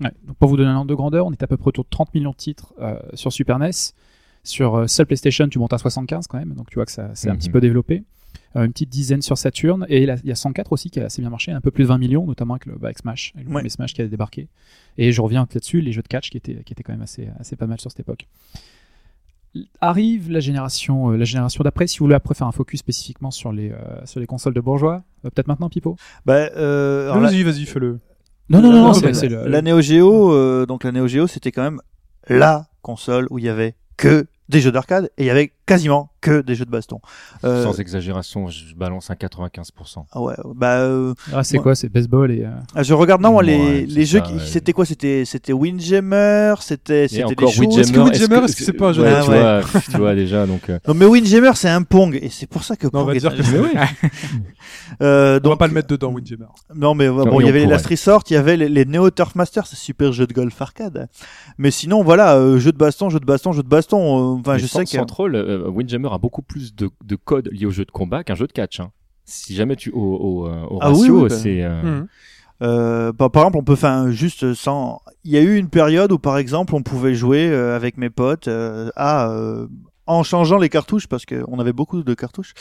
Ouais. 0.01 0.11
Donc, 0.27 0.37
pour 0.37 0.49
vous 0.49 0.57
donner 0.57 0.71
un 0.71 0.77
ordre 0.77 0.89
de 0.91 0.95
grandeur, 0.95 1.27
on 1.27 1.33
est 1.33 1.43
à 1.43 1.47
peu 1.47 1.57
près 1.57 1.69
autour 1.69 1.85
de 1.85 1.91
30 1.91 2.15
millions 2.15 2.31
de 2.31 2.37
titres 2.37 2.73
euh, 2.81 2.99
sur 3.15 3.33
Super 3.33 3.59
NES. 3.59 3.71
Sur 4.45 4.77
euh, 4.77 4.87
seule 4.87 5.07
PlayStation, 5.07 5.49
tu 5.49 5.59
montes 5.59 5.73
à 5.73 5.79
75 5.79 6.27
quand 6.29 6.39
même, 6.39 6.55
donc 6.55 6.71
tu 6.71 6.77
vois 6.77 6.87
que 6.87 6.93
ça 6.93 7.11
c'est 7.15 7.29
un 7.29 7.33
Mhm. 7.33 7.39
petit 7.39 7.51
peu 7.51 7.61
développé. 7.61 8.05
Euh, 8.57 8.65
une 8.65 8.73
petite 8.73 8.89
dizaine 8.89 9.21
sur 9.21 9.37
Saturn, 9.37 9.85
et 9.89 10.03
il 10.05 10.21
y 10.25 10.31
a 10.31 10.35
104 10.35 10.73
aussi 10.73 10.91
qui 10.91 11.01
a 11.01 11.07
assez 11.07 11.21
bien 11.21 11.31
marché, 11.31 11.51
un 11.51 11.61
peu 11.61 11.71
plus 11.71 11.83
de 11.85 11.89
20 11.89 11.99
millions, 11.99 12.25
notamment 12.27 12.55
avec, 12.55 12.67
le, 12.67 12.75
bah, 12.75 12.87
avec 12.89 12.99
Smash, 12.99 13.33
avec 13.35 13.47
le 13.47 13.51
Ouais. 13.53 13.61
premier 13.61 13.69
Smash 13.69 13.93
qui 13.95 14.01
a 14.01 14.07
débarqué. 14.07 14.49
Et 14.97 15.13
je 15.13 15.21
reviens 15.21 15.47
là-dessus, 15.53 15.81
les 15.81 15.93
jeux 15.93 16.03
de 16.03 16.09
catch 16.09 16.31
qui 16.31 16.37
étaient, 16.39 16.63
qui 16.65 16.73
étaient 16.73 16.83
quand 16.83 16.93
même 16.93 17.03
assez, 17.03 17.29
assez 17.39 17.57
pas 17.57 17.67
mal 17.67 17.81
sur 17.81 17.91
cette 17.91 18.01
époque. 18.01 18.27
Arrive 19.81 20.31
la 20.31 20.41
génération, 20.41 21.11
euh, 21.11 21.17
la 21.17 21.25
génération 21.25 21.65
d'après. 21.65 21.87
Si 21.87 21.99
vous 21.99 22.05
voulez 22.05 22.15
après 22.15 22.35
faire 22.35 22.47
un 22.47 22.53
focus 22.53 22.81
spécifiquement 22.81 23.31
sur 23.31 23.51
les, 23.53 23.71
euh, 23.71 23.77
sur 24.05 24.21
les 24.21 24.27
consoles 24.27 24.55
de 24.55 24.61
bourgeois, 24.61 25.03
euh, 25.25 25.31
peut-être 25.31 25.49
maintenant, 25.49 25.69
Pipo? 25.69 25.97
Bah, 26.27 26.35
euh, 26.57 27.13
Vas-y, 27.15 27.43
vas-y, 27.43 27.65
fais-le. 27.65 27.99
Non, 28.51 28.61
non, 28.61 28.73
non, 28.73 28.83
non, 28.85 28.93
c'est 28.95 29.29
la-. 29.29 29.49
La 29.49 29.63
Neo 29.63 29.81
Geo, 29.81 30.33
euh, 30.33 30.67
donc 30.67 30.85
la 30.85 30.93
Neo 30.93 31.07
Geo, 31.09 31.27
c'était 31.27 31.53
quand 31.53 31.63
même 31.63 31.81
la 32.29 32.69
console 32.83 33.27
où 33.31 33.39
il 33.39 33.45
y 33.45 33.49
avait 33.49 33.75
que 33.97 34.27
des 34.49 34.61
jeux 34.61 34.73
d'arcade 34.73 35.11
et 35.19 35.25
il 35.25 35.27
y 35.27 35.31
avait 35.31 35.53
quasiment 35.67 36.11
que 36.23 36.41
des 36.41 36.55
jeux 36.55 36.65
de 36.65 36.71
baston. 36.71 37.01
Euh, 37.45 37.63
Sans 37.65 37.79
exagération, 37.79 38.49
je 38.49 38.75
balance 38.75 39.11
un 39.11 39.15
95%. 39.15 40.07
ah 40.13 40.21
ouais, 40.21 40.35
bah, 40.55 40.79
euh, 40.79 41.13
Ah, 41.33 41.45
c'est 41.45 41.59
moi- 41.59 41.63
quoi 41.65 41.75
C'est 41.75 41.89
baseball 41.91 42.31
et. 42.33 42.45
euh, 42.45 42.51
ah, 42.75 42.83
je 42.83 42.95
regarde 42.95 43.21
non, 43.21 43.33
moi, 43.33 43.43
les, 43.43 43.59
Ouais, 43.59 43.87
les 43.87 44.05
jeux, 44.07 44.21
qui- 44.21 44.41
c'était 44.47 44.73
quoi 44.73 44.85
C'était 44.87 45.25
c'était 45.27 45.53
Windjammer, 45.53 46.55
c'était 46.61 47.07
c'était 47.09 47.23
des 47.25 47.25
encore 47.33 47.51
choses. 47.51 47.59
Windjammer, 47.61 47.81
Est-ce 47.83 47.93
que 47.93 47.99
Windjammer, 48.01 48.45
est-ce 48.47 48.57
que 48.57 48.65
c'est 48.65 48.73
pas 48.73 48.89
un 48.89 48.93
jeu 48.95 49.03
ouais, 49.03 49.11
de- 49.21 49.23
tu, 49.25 49.31
Ouais, 49.31 49.61
vois, 49.61 49.81
tu 49.93 49.97
vois 49.99 50.15
déjà 50.15 50.47
donc 50.47 50.71
euh, 50.71 50.79
Non 50.89 50.95
mais 50.95 51.05
Windjammer 51.05 51.53
c'est 51.55 51.69
un 51.69 51.83
Pong 51.83 52.19
et 52.21 52.31
c'est 52.31 52.47
pour 52.49 52.65
ça 52.65 52.75
que 52.77 52.87
Non, 52.87 53.01
on 53.01 53.05
va 53.05 53.15
est 53.15 53.19
dire 53.19 53.31
un 53.33 53.37
que 53.37 53.43
c'est 53.43 53.59
Euh, 55.03 55.39
On 55.45 55.49
va 55.51 55.57
pas 55.57 55.67
le 55.67 55.75
mettre 55.75 55.89
dedans, 55.89 56.11
Windjammer. 56.13 56.47
non 56.75 56.95
mais 56.95 57.09
bon 57.09 57.41
il 57.41 57.47
y 57.47 57.49
avait 57.49 57.61
les. 57.61 57.67
Last 57.67 57.87
Resort, 57.87 58.23
il 58.31 58.35
y 58.35 58.37
avait 58.37 58.57
les, 58.57 58.69
les 58.69 58.85
Neo 58.87 59.11
Turf 59.11 59.35
Masters, 59.35 59.67
c'est 59.67 59.77
super 59.77 60.13
jeu 60.13 60.27
de 60.27 60.33
golf 60.33 60.61
arcade. 60.63 61.09
Mais 61.59 61.71
sinon 61.71 62.03
voilà, 62.03 62.37
euh, 62.37 62.59
jeu 62.59 62.73
de 62.73 62.79
baston, 62.79 63.11
jeu 63.11 63.21
de 63.21 63.27
baston, 63.27 63.53
jeu 63.53 63.63
de 63.63 63.69
baston. 63.69 64.38
Euh, 64.39 64.41
Enfin 64.41 64.53
mais 64.55 64.59
je 64.59 64.67
sans, 64.67 64.79
sais 64.79 64.85
que 64.85 64.91
sans 64.91 65.05
troll, 65.07 65.35
euh, 65.35 65.69
Windjammer 65.69 66.09
a 66.13 66.19
beaucoup 66.19 66.43
plus 66.43 66.75
de, 66.75 66.91
de 67.05 67.17
codes 67.17 67.49
liés 67.53 67.67
au 67.67 67.71
jeu 67.71 67.85
de 67.85 67.91
combat 67.91 68.25
qu'un 68.25 68.35
jeu 68.35 68.47
de 68.47 68.53
catch. 68.53 68.81
Hein. 68.81 68.91
Si 69.25 69.55
jamais 69.55 69.77
tu 69.77 69.91
au, 69.91 70.01
au, 70.01 70.47
euh, 70.47 70.67
Ah 70.81 70.89
ratio, 70.89 71.25
oui, 71.25 71.31
c'est 71.31 71.63
euh. 71.63 72.03
Euh, 72.63 73.13
par, 73.13 73.31
par 73.31 73.43
exemple, 73.43 73.59
on 73.59 73.65
peut 73.65 73.77
faire 73.77 74.11
juste 74.11 74.55
sans. 74.55 75.01
Il 75.25 75.31
y 75.33 75.37
a 75.37 75.41
eu 75.41 75.57
une 75.57 75.69
période 75.69 76.11
où, 76.13 76.19
par 76.19 76.39
exemple, 76.39 76.75
on 76.75 76.83
pouvait 76.83 77.15
jouer 77.15 77.49
euh, 77.49 77.77
avec 77.77 77.97
mes 77.99 78.11
potes 78.11 78.49
euh, 78.49 78.91
à 78.97 79.31
euh, 79.31 79.67
en 80.07 80.23
changeant 80.23 80.59
les 80.59 80.69
cartouches 80.71 81.07
parce 81.07 81.25
qu'on 81.27 81.59
avait 81.61 81.73
beaucoup 81.73 82.03
de 82.03 82.15
cartouches. 82.15 82.55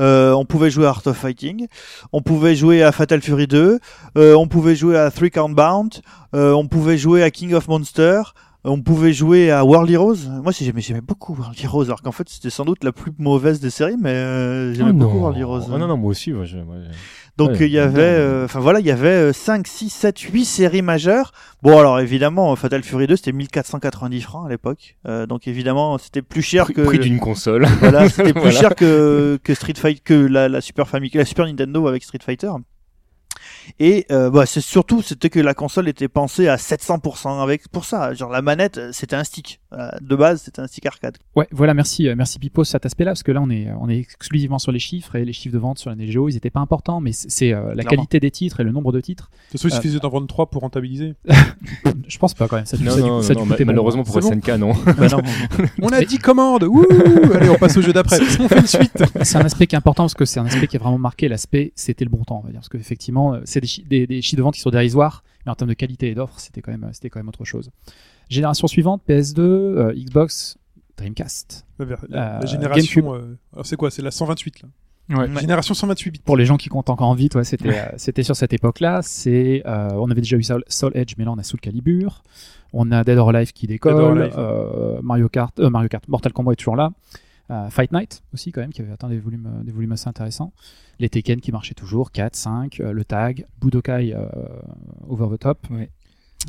Euh, 0.00 0.32
on 0.32 0.44
pouvait 0.44 0.70
jouer 0.70 0.86
à 0.86 0.90
Art 0.90 1.02
of 1.06 1.16
Fighting, 1.16 1.66
on 2.12 2.22
pouvait 2.22 2.54
jouer 2.54 2.82
à 2.82 2.92
Fatal 2.92 3.20
Fury 3.20 3.46
2, 3.48 3.80
euh, 4.16 4.34
on 4.34 4.46
pouvait 4.46 4.76
jouer 4.76 4.96
à 4.96 5.10
Three 5.10 5.30
Count 5.30 5.50
Bound, 5.50 6.00
euh, 6.34 6.52
on 6.52 6.68
pouvait 6.68 6.96
jouer 6.96 7.22
à 7.22 7.30
King 7.30 7.52
of 7.54 7.68
Monsters. 7.68 8.34
On 8.64 8.80
pouvait 8.80 9.12
jouer 9.12 9.50
à 9.50 9.64
World 9.64 9.90
Heroes. 9.90 10.16
Moi, 10.42 10.52
j'aimais, 10.52 10.80
j'aimais 10.80 11.00
beaucoup 11.00 11.34
World 11.34 11.56
Heroes, 11.60 11.84
alors 11.86 12.00
qu'en 12.00 12.12
fait, 12.12 12.28
c'était 12.28 12.48
sans 12.50 12.64
doute 12.64 12.84
la 12.84 12.92
plus 12.92 13.10
mauvaise 13.18 13.58
des 13.58 13.70
séries, 13.70 13.96
mais 14.00 14.10
euh, 14.10 14.72
j'aimais 14.72 14.90
oh 14.90 14.94
beaucoup. 14.94 15.18
World 15.18 15.36
Heroes. 15.36 15.62
Oh 15.68 15.78
non 15.78 15.88
non 15.88 15.96
moi 15.96 16.10
aussi 16.10 16.30
moi, 16.32 16.44
moi, 16.64 16.76
Donc 17.36 17.50
Ouais, 17.50 17.56
il 17.66 17.72
y 17.72 17.78
avait, 17.80 18.02
euh, 18.02 18.44
enfin 18.44 18.60
voilà, 18.60 18.78
il 18.78 18.86
y 18.86 18.92
avait 18.92 19.32
5, 19.32 19.66
6, 19.66 19.90
7, 19.90 20.18
8 20.20 20.44
séries 20.44 20.82
majeures. 20.82 21.32
Bon 21.62 21.76
alors 21.76 21.98
évidemment, 21.98 22.54
Fatal 22.54 22.82
Fury 22.84 23.06
2 23.08 23.16
c'était 23.16 23.32
1490 23.32 24.20
francs 24.20 24.46
à 24.46 24.48
l'époque, 24.50 24.96
Euh, 25.08 25.26
donc 25.26 25.48
évidemment 25.48 25.98
c'était 25.98 26.22
plus 26.22 26.42
cher 26.42 26.64
prix, 26.66 26.74
que 26.74 26.82
prix 26.82 26.98
d'une 27.00 27.18
console. 27.18 27.66
voilà, 27.80 28.08
c'était 28.10 28.32
plus 28.32 28.42
Voilà. 28.42 28.60
cher 28.60 28.74
que 28.76 29.40
que 29.42 29.54
Street 29.54 29.74
Fight 29.76 30.02
que 30.04 30.14
la, 30.14 30.48
la 30.48 30.60
Super 30.60 30.86
Famicom, 30.88 31.18
la 31.18 31.24
Super 31.24 31.46
Nintendo 31.46 31.88
avec 31.88 32.04
Street 32.04 32.18
Fighter. 32.24 32.50
Et 33.78 34.06
euh, 34.10 34.30
bah 34.30 34.46
c'est 34.46 34.60
surtout 34.60 35.02
c'était 35.02 35.30
que 35.30 35.40
la 35.40 35.54
console 35.54 35.88
était 35.88 36.08
pensée 36.08 36.48
à 36.48 36.56
700% 36.56 37.42
avec 37.42 37.68
pour 37.68 37.84
ça, 37.84 38.12
genre 38.14 38.30
la 38.30 38.42
manette 38.42 38.78
euh, 38.78 38.90
c'était 38.92 39.16
un 39.16 39.24
stick 39.24 39.61
de 40.00 40.16
base 40.16 40.42
c'était 40.42 40.60
un 40.60 40.66
stick 40.66 40.84
arcade. 40.86 41.16
Ouais, 41.36 41.48
voilà, 41.50 41.74
merci, 41.74 42.08
euh, 42.08 42.14
merci 42.16 42.38
Pipo 42.38 42.64
sur 42.64 42.72
cet 42.72 42.86
aspect-là, 42.86 43.12
parce 43.12 43.22
que 43.22 43.32
là 43.32 43.40
on 43.40 43.50
est, 43.50 43.68
on 43.80 43.88
est 43.88 43.98
exclusivement 43.98 44.58
sur 44.58 44.72
les 44.72 44.78
chiffres 44.78 45.16
et 45.16 45.24
les 45.24 45.32
chiffres 45.32 45.54
de 45.54 45.58
vente 45.58 45.78
sur 45.78 45.90
la 45.90 45.96
Neo 45.96 46.28
ils 46.28 46.36
étaient 46.36 46.50
pas 46.50 46.60
importants, 46.60 47.00
mais 47.00 47.12
c'est- 47.12 47.52
euh, 47.52 47.60
la 47.74 47.82
Clairement. 47.82 47.88
qualité 47.90 48.20
des 48.20 48.30
titres 48.30 48.60
et 48.60 48.64
le 48.64 48.72
nombre 48.72 48.92
de 48.92 49.00
titres. 49.00 49.30
De 49.30 49.52
toute 49.52 49.60
façon, 49.62 49.68
il 49.68 49.72
Euh, 49.72 49.76
suffisait 49.76 49.98
d'en 50.00 50.08
vendre 50.10 50.26
3 50.26 50.46
pour 50.50 50.62
rentabiliser. 50.62 51.14
Je 52.08 52.18
pense 52.18 52.34
pas 52.34 52.48
quand 52.48 52.56
même. 52.56 52.66
Ça, 52.66 52.76
non, 52.78 52.90
ça, 52.90 52.96
du 52.96 53.02
non, 53.02 53.22
ça, 53.22 53.34
bon. 53.34 53.46
malheureusement 53.64 54.02
pour. 54.04 54.20
SNK 54.22 54.48
non. 54.58 54.72
Bah 54.98 55.08
non. 55.08 55.22
On 55.80 55.88
a 55.88 56.02
10 56.04 56.18
commandes 56.18 56.64
Ouh 56.64 56.84
Allez, 57.34 57.48
on 57.48 57.56
passe 57.56 57.76
au 57.76 57.82
jeu 57.82 57.92
d'après. 57.92 58.20
On 58.40 58.48
fait 58.48 58.58
une 58.60 58.66
suite. 58.66 59.02
c'est 59.22 59.36
un 59.38 59.44
aspect 59.44 59.66
qui 59.66 59.74
est 59.74 59.78
important 59.78 60.04
parce 60.04 60.14
que 60.14 60.24
c'est 60.24 60.40
un 60.40 60.46
aspect 60.46 60.66
qui 60.66 60.76
a 60.76 60.78
vraiment 60.80 60.98
marqué 60.98 61.28
l'aspect 61.28 61.72
c'était 61.76 62.04
le 62.04 62.10
bon 62.10 62.24
temps 62.24 62.40
on 62.42 62.46
va 62.46 62.50
dire 62.50 62.60
parce 62.60 62.68
qu'effectivement 62.68 63.36
c'est 63.44 63.60
des, 63.60 63.66
chi- 63.66 63.84
des, 63.88 64.06
des 64.06 64.20
chiffres 64.22 64.36
de 64.38 64.42
vente 64.42 64.54
qui 64.54 64.60
sont 64.60 64.70
dérisoires 64.70 65.22
mais 65.46 65.52
en 65.52 65.54
termes 65.54 65.68
de 65.70 65.74
qualité 65.74 66.10
et 66.10 66.14
d'offres 66.14 66.38
c'était 66.38 66.60
quand 66.60 66.70
même 66.72 66.88
c'était 66.92 67.08
quand 67.10 67.18
même 67.20 67.28
autre 67.28 67.44
chose 67.44 67.70
génération 68.32 68.66
suivante 68.66 69.02
PS2 69.08 69.40
euh, 69.40 69.92
Xbox 69.94 70.58
Dreamcast 70.96 71.66
La, 71.78 71.86
la 72.08 72.38
Euh, 72.42 72.46
génération. 72.46 73.14
euh, 73.14 73.36
alors 73.52 73.66
c'est 73.66 73.76
quoi 73.76 73.90
C'est 73.90 74.02
la 74.02 74.10
128 74.10 74.62
là. 74.62 74.68
Ouais. 75.10 75.40
Génération 75.40 75.74
128 75.74 76.10
bits. 76.10 76.20
pour 76.24 76.36
les 76.36 76.46
gens 76.46 76.56
qui 76.56 76.68
comptent 76.68 76.88
encore 76.88 77.08
en 77.08 77.14
vite 77.14 77.34
ouais 77.34 77.44
c'était 77.44 77.68
euh, 77.76 77.86
c'était 77.96 78.22
sur 78.22 78.36
cette 78.36 78.52
époque 78.52 78.78
là 78.80 79.00
c'est 79.02 79.62
euh, 79.66 79.88
on 79.94 80.08
avait 80.10 80.20
déjà 80.20 80.36
eu 80.36 80.42
Soul, 80.44 80.62
Soul 80.68 80.92
Edge 80.94 81.14
mais 81.18 81.24
là 81.24 81.32
on 81.32 81.38
a 81.38 81.42
Soul 81.42 81.60
Calibur 81.60 82.22
on 82.72 82.90
a 82.92 83.02
Dead 83.04 83.18
or 83.18 83.30
Alive 83.30 83.52
qui 83.52 83.66
décolle 83.66 84.22
Alive. 84.22 84.34
euh, 84.38 85.00
Mario 85.02 85.28
Kart 85.28 85.58
euh, 85.58 85.70
Mario 85.70 85.88
Kart 85.88 86.06
Mortal 86.08 86.32
Kombat 86.32 86.52
est 86.52 86.56
toujours 86.56 86.76
là 86.76 86.90
Euh, 87.50 87.68
Fight 87.68 87.90
Night 87.92 88.22
aussi 88.32 88.52
quand 88.52 88.60
même 88.60 88.72
qui 88.72 88.80
avait 88.80 88.92
atteint 88.92 89.08
des 89.08 89.18
volumes 89.18 89.48
des 89.64 89.72
volumes 89.72 89.92
assez 89.92 90.08
intéressants 90.08 90.52
les 91.00 91.08
Tekken 91.08 91.40
qui 91.40 91.50
marchaient 91.50 91.74
toujours 91.74 92.12
4 92.12 92.36
5 92.36 92.80
euh, 92.80 92.92
le 92.92 93.04
tag 93.04 93.44
Budokai 93.60 94.14
euh, 94.14 94.26
Over 95.08 95.26
the 95.36 95.40
Top 95.40 95.58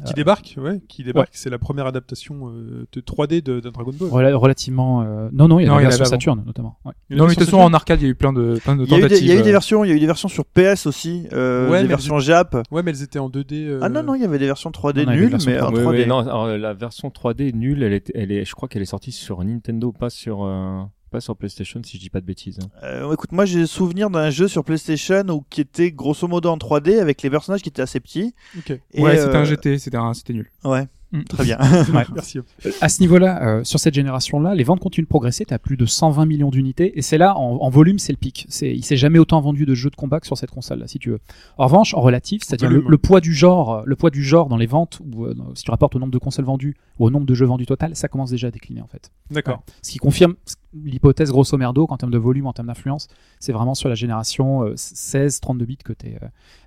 Qui 0.06 0.14
débarque, 0.14 0.56
ouais, 0.58 0.82
qui 0.88 1.04
débarque. 1.04 1.30
C'est 1.32 1.50
la 1.50 1.60
première 1.60 1.86
adaptation 1.86 2.50
euh, 2.50 2.86
de 2.92 3.00
3D 3.02 3.42
de, 3.44 3.60
d'un 3.60 3.72
Dragon 3.72 3.92
Ball. 3.98 4.10
Rela- 4.10 4.34
relativement 4.36 5.02
euh, 5.04 5.30
non 5.32 5.48
non 5.48 5.60
il 5.60 5.64
y 5.64 5.66
a 5.66 5.70
Non, 5.70 5.76
la 5.76 5.82
il 5.82 5.84
y 5.84 5.88
en 5.88 5.90
version. 5.90 6.06
Saturn 6.06 6.44
notamment 6.46 6.78
ouais. 6.84 6.92
Non, 7.12 7.24
mais 7.26 7.30
de 7.34 7.36
toute 7.36 7.46
façon, 7.46 7.58
en 7.60 7.74
arcade, 7.74 8.02
il 8.02 8.06
y 8.06 8.08
a 8.08 8.10
eu 8.10 8.16
plein 8.16 8.34
de, 8.34 8.60
plein 8.64 8.76
de 8.76 8.84
Il 8.86 8.90
y 8.92 8.94
a 8.96 8.98
eu 8.98 9.02
des, 9.02 9.08
tentatives. 9.08 9.24
il 9.26 9.30
y 9.30 9.32
a 9.32 9.36
eu 9.40 9.44
des 9.44 9.50
euh, 9.50 9.52
versions, 9.52 9.84
il 9.86 9.90
y 9.90 9.92
a 9.92 9.96
eu 9.96 10.00
des 10.00 10.06
versions 10.08 10.28
sur 10.28 10.46
PS 10.46 10.88
aussi, 10.88 11.28
euh, 11.32 11.70
Ouais, 11.70 11.82
des 11.84 11.88
versions 11.88 12.20
Jap. 12.20 12.56
Ouais, 12.72 12.82
mais 12.84 12.92
elles 12.92 13.04
étaient 13.04 13.20
en 13.20 13.30
2D. 13.30 13.54
euh, 13.68 13.80
Ah 13.82 13.90
non 13.90 14.04
non, 14.04 14.16
il 14.16 14.22
y 14.22 14.26
avait 14.26 14.40
des 14.40 14.48
versions 14.48 14.72
3D 14.72 15.06
Non, 15.06 15.12
nulles, 15.14 15.38
mais 15.46 15.60
en 15.62 15.70
3D. 15.72 15.78
Oui, 15.78 15.84
3D. 15.84 15.90
oui, 16.02 16.08
non, 16.08 16.20
alors, 16.20 16.48
la 16.48 16.74
version 16.74 17.10
3D 17.10 17.54
nulle, 17.56 17.84
elle 17.84 17.94
est, 17.94 18.12
elle 18.16 18.32
est, 18.32 18.46
je 18.46 18.54
crois 18.56 18.68
qu'elle 18.68 18.82
est 18.82 18.86
sortie 18.86 19.12
sur 19.12 19.44
Nintendo, 19.44 19.92
pas 19.92 20.10
sur, 20.10 20.44
euh, 20.44 20.82
pas 21.14 21.22
sur 21.22 21.38
PlayStation, 21.38 21.80
si 21.86 21.96
je 21.98 22.02
dis 22.02 22.10
pas 22.10 22.20
de 22.20 22.26
bêtises. 22.26 22.60
hein. 22.62 22.68
Euh, 22.84 23.14
écoute, 23.14 23.32
moi 23.32 23.46
j'ai 23.46 23.66
souvenir 23.66 24.10
d'un 24.10 24.30
jeu 24.32 24.48
sur 24.50 24.64
PlayStation 24.66 25.24
où 25.30 25.46
qui 25.50 25.62
était 25.62 25.92
grosso 25.92 26.28
modo 26.28 26.50
en 26.50 26.58
3D 26.58 27.00
avec 27.00 27.22
les 27.22 27.30
personnages 27.30 27.62
qui 27.62 27.70
étaient 27.70 27.82
assez 27.82 28.00
petits. 28.02 28.34
Ok. 28.58 28.72
Et, 28.94 29.02
Ouais, 29.02 29.16
c'était 29.18 29.36
euh, 29.36 29.40
un 29.40 29.46
GT, 29.46 29.78
c'était 29.78 29.98
un- 29.98 30.14
c'était 30.14 30.34
nul. 30.34 30.50
Ouais. 30.66 30.88
Très 31.30 31.44
bien. 31.44 31.58
Ouais. 31.94 32.06
Merci. 32.14 32.40
À 32.82 32.90
ce 32.90 33.02
niveau-là, 33.02 33.44
euh, 33.44 33.64
sur 33.64 33.80
cette 33.80 33.94
génération-là, 33.94 34.56
les 34.56 34.64
ventes 34.64 34.80
continuent 34.80 35.06
de 35.06 35.10
progresser. 35.10 35.46
Tu 35.46 35.54
as 35.54 35.60
plus 35.60 35.78
de 35.78 35.86
120 35.86 36.26
millions 36.26 36.50
d'unités. 36.50 36.98
Et 36.98 37.02
c'est 37.02 37.18
là, 37.18 37.38
en, 37.38 37.58
en 37.58 37.70
volume, 37.70 38.00
c'est 38.00 38.14
le 38.14 38.18
pic. 38.18 38.46
C'est, 38.50 38.74
il 38.74 38.84
s'est 38.84 38.98
jamais 38.98 39.20
autant 39.20 39.40
vendu 39.42 39.66
de 39.66 39.76
jeux 39.76 39.90
de 39.90 39.96
combat 39.96 40.20
que 40.20 40.26
sur 40.26 40.38
cette 40.38 40.50
console-là, 40.50 40.88
si 40.88 41.00
tu 41.00 41.12
veux. 41.12 41.20
En 41.58 41.66
revanche, 41.66 41.94
en 41.94 42.02
relatif, 42.02 42.44
c'est-à-dire 42.44 42.70
le, 42.70 42.98
poids 42.98 43.22
du 43.22 43.34
genre, 43.34 43.84
le 43.86 43.96
poids 43.96 44.10
du 44.10 44.24
genre 44.24 44.48
dans 44.48 44.58
les 44.58 44.66
ventes, 44.66 45.02
ou 45.14 45.26
euh, 45.26 45.36
si 45.56 45.64
tu 45.64 45.72
rapportes 45.72 45.96
au 45.96 46.00
nombre 46.00 46.12
de 46.12 46.18
consoles 46.18 46.46
vendues 46.46 46.76
ou 47.00 47.06
au 47.06 47.10
nombre 47.10 47.26
de 47.26 47.34
jeux 47.34 47.46
vendus 47.46 47.66
total, 47.66 47.96
ça 47.96 48.08
commence 48.08 48.32
déjà 48.32 48.48
à 48.48 48.52
décliner 48.52 48.82
en 48.82 48.88
fait. 48.88 49.12
D'accord. 49.30 49.58
Ouais. 49.58 49.74
Ce 49.82 49.92
qui 49.92 50.00
confirme 50.00 50.36
l'hypothèse 50.74 51.32
grosso 51.32 51.58
merdo 51.58 51.86
qu'en 51.88 51.98
termes 51.98 52.12
de 52.12 52.18
volume, 52.18 52.48
en 52.48 52.54
termes 52.54 52.68
d'influence, 52.68 53.08
c'est 53.40 53.52
vraiment 53.52 53.76
sur 53.76 53.90
la 53.90 53.96
génération 53.96 54.64
euh, 54.64 54.74
16-32 54.74 55.66
bits 55.66 55.78
que 55.78 55.94
tu 55.94 56.08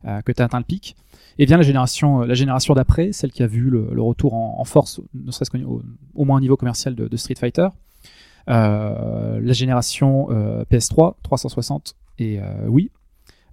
euh, 0.04 0.20
que 0.22 0.32
as 0.38 0.44
atteint 0.44 0.58
le 0.58 0.64
pic. 0.64 0.96
Et 1.38 1.46
bien 1.46 1.56
la 1.56 1.62
génération, 1.62 2.22
euh, 2.22 2.26
la 2.26 2.34
génération 2.34 2.74
d'après, 2.74 3.12
celle 3.12 3.32
qui 3.32 3.42
a 3.42 3.46
vu 3.46 3.68
le, 3.68 3.88
le 3.92 4.02
retour 4.02 4.34
en, 4.34 4.35
en 4.36 4.64
force, 4.64 5.00
ne 5.14 5.30
serait-ce 5.30 5.50
qu'au 5.50 5.82
au 6.14 6.24
moins 6.24 6.36
au 6.38 6.40
niveau 6.40 6.56
commercial 6.56 6.94
de, 6.94 7.08
de 7.08 7.16
Street 7.16 7.34
Fighter, 7.38 7.68
euh, 8.48 9.40
la 9.42 9.52
génération 9.52 10.28
euh, 10.30 10.64
PS3, 10.70 11.14
360 11.22 11.96
et 12.18 12.40
euh, 12.40 12.44
oui, 12.68 12.90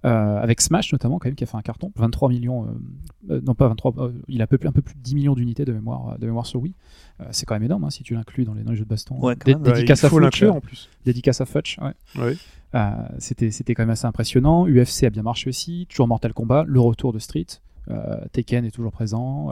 euh, 0.04 0.38
avec 0.38 0.60
Smash 0.60 0.92
notamment 0.92 1.18
quand 1.18 1.28
même 1.28 1.34
qui 1.34 1.44
a 1.44 1.46
fait 1.46 1.56
un 1.56 1.62
carton, 1.62 1.90
23 1.96 2.28
millions, 2.28 2.68
non 3.28 3.54
pas 3.54 3.68
23, 3.68 3.94
euh, 3.98 4.12
il 4.28 4.40
a 4.40 4.44
un 4.44 4.46
peu, 4.46 4.58
plus- 4.58 4.68
un 4.68 4.72
peu 4.72 4.82
plus 4.82 4.94
de 4.94 5.00
10 5.00 5.14
millions 5.14 5.34
d'unités 5.34 5.64
de 5.64 5.72
mémoire, 5.72 6.18
de 6.18 6.26
mémoire 6.26 6.46
sur 6.46 6.60
Wii. 6.60 6.74
C'est 7.30 7.46
quand 7.46 7.54
même 7.54 7.62
énorme 7.62 7.84
hein, 7.84 7.90
si 7.90 8.02
tu 8.02 8.14
l'inclus 8.14 8.44
dans 8.44 8.54
les, 8.54 8.62
dans 8.64 8.72
les 8.72 8.76
jeux 8.76 8.84
de 8.84 8.88
baston. 8.88 9.18
Ouais, 9.20 9.34
Dé- 9.36 9.54
même. 9.54 9.62
Ouais, 9.62 9.72
dédicace 9.72 10.02
il 10.02 10.06
à 10.06 10.08
Futch, 10.10 10.42
en 10.56 10.60
plus. 10.60 10.88
dédicace 11.04 11.40
à 11.40 11.46
Futch, 11.46 11.78
ouais. 11.78 12.36
C'était 13.18 13.50
c'était 13.50 13.74
quand 13.74 13.82
même 13.82 13.90
assez 13.90 14.06
impressionnant. 14.06 14.66
UFC 14.66 15.04
a 15.04 15.10
bien 15.10 15.22
marché 15.22 15.48
aussi, 15.48 15.86
toujours 15.88 16.08
Mortal 16.08 16.32
Kombat, 16.34 16.64
le 16.66 16.80
retour 16.80 17.12
de 17.12 17.18
Street, 17.18 17.46
Tekken 18.32 18.64
est 18.64 18.70
toujours 18.72 18.92
présent. 18.92 19.50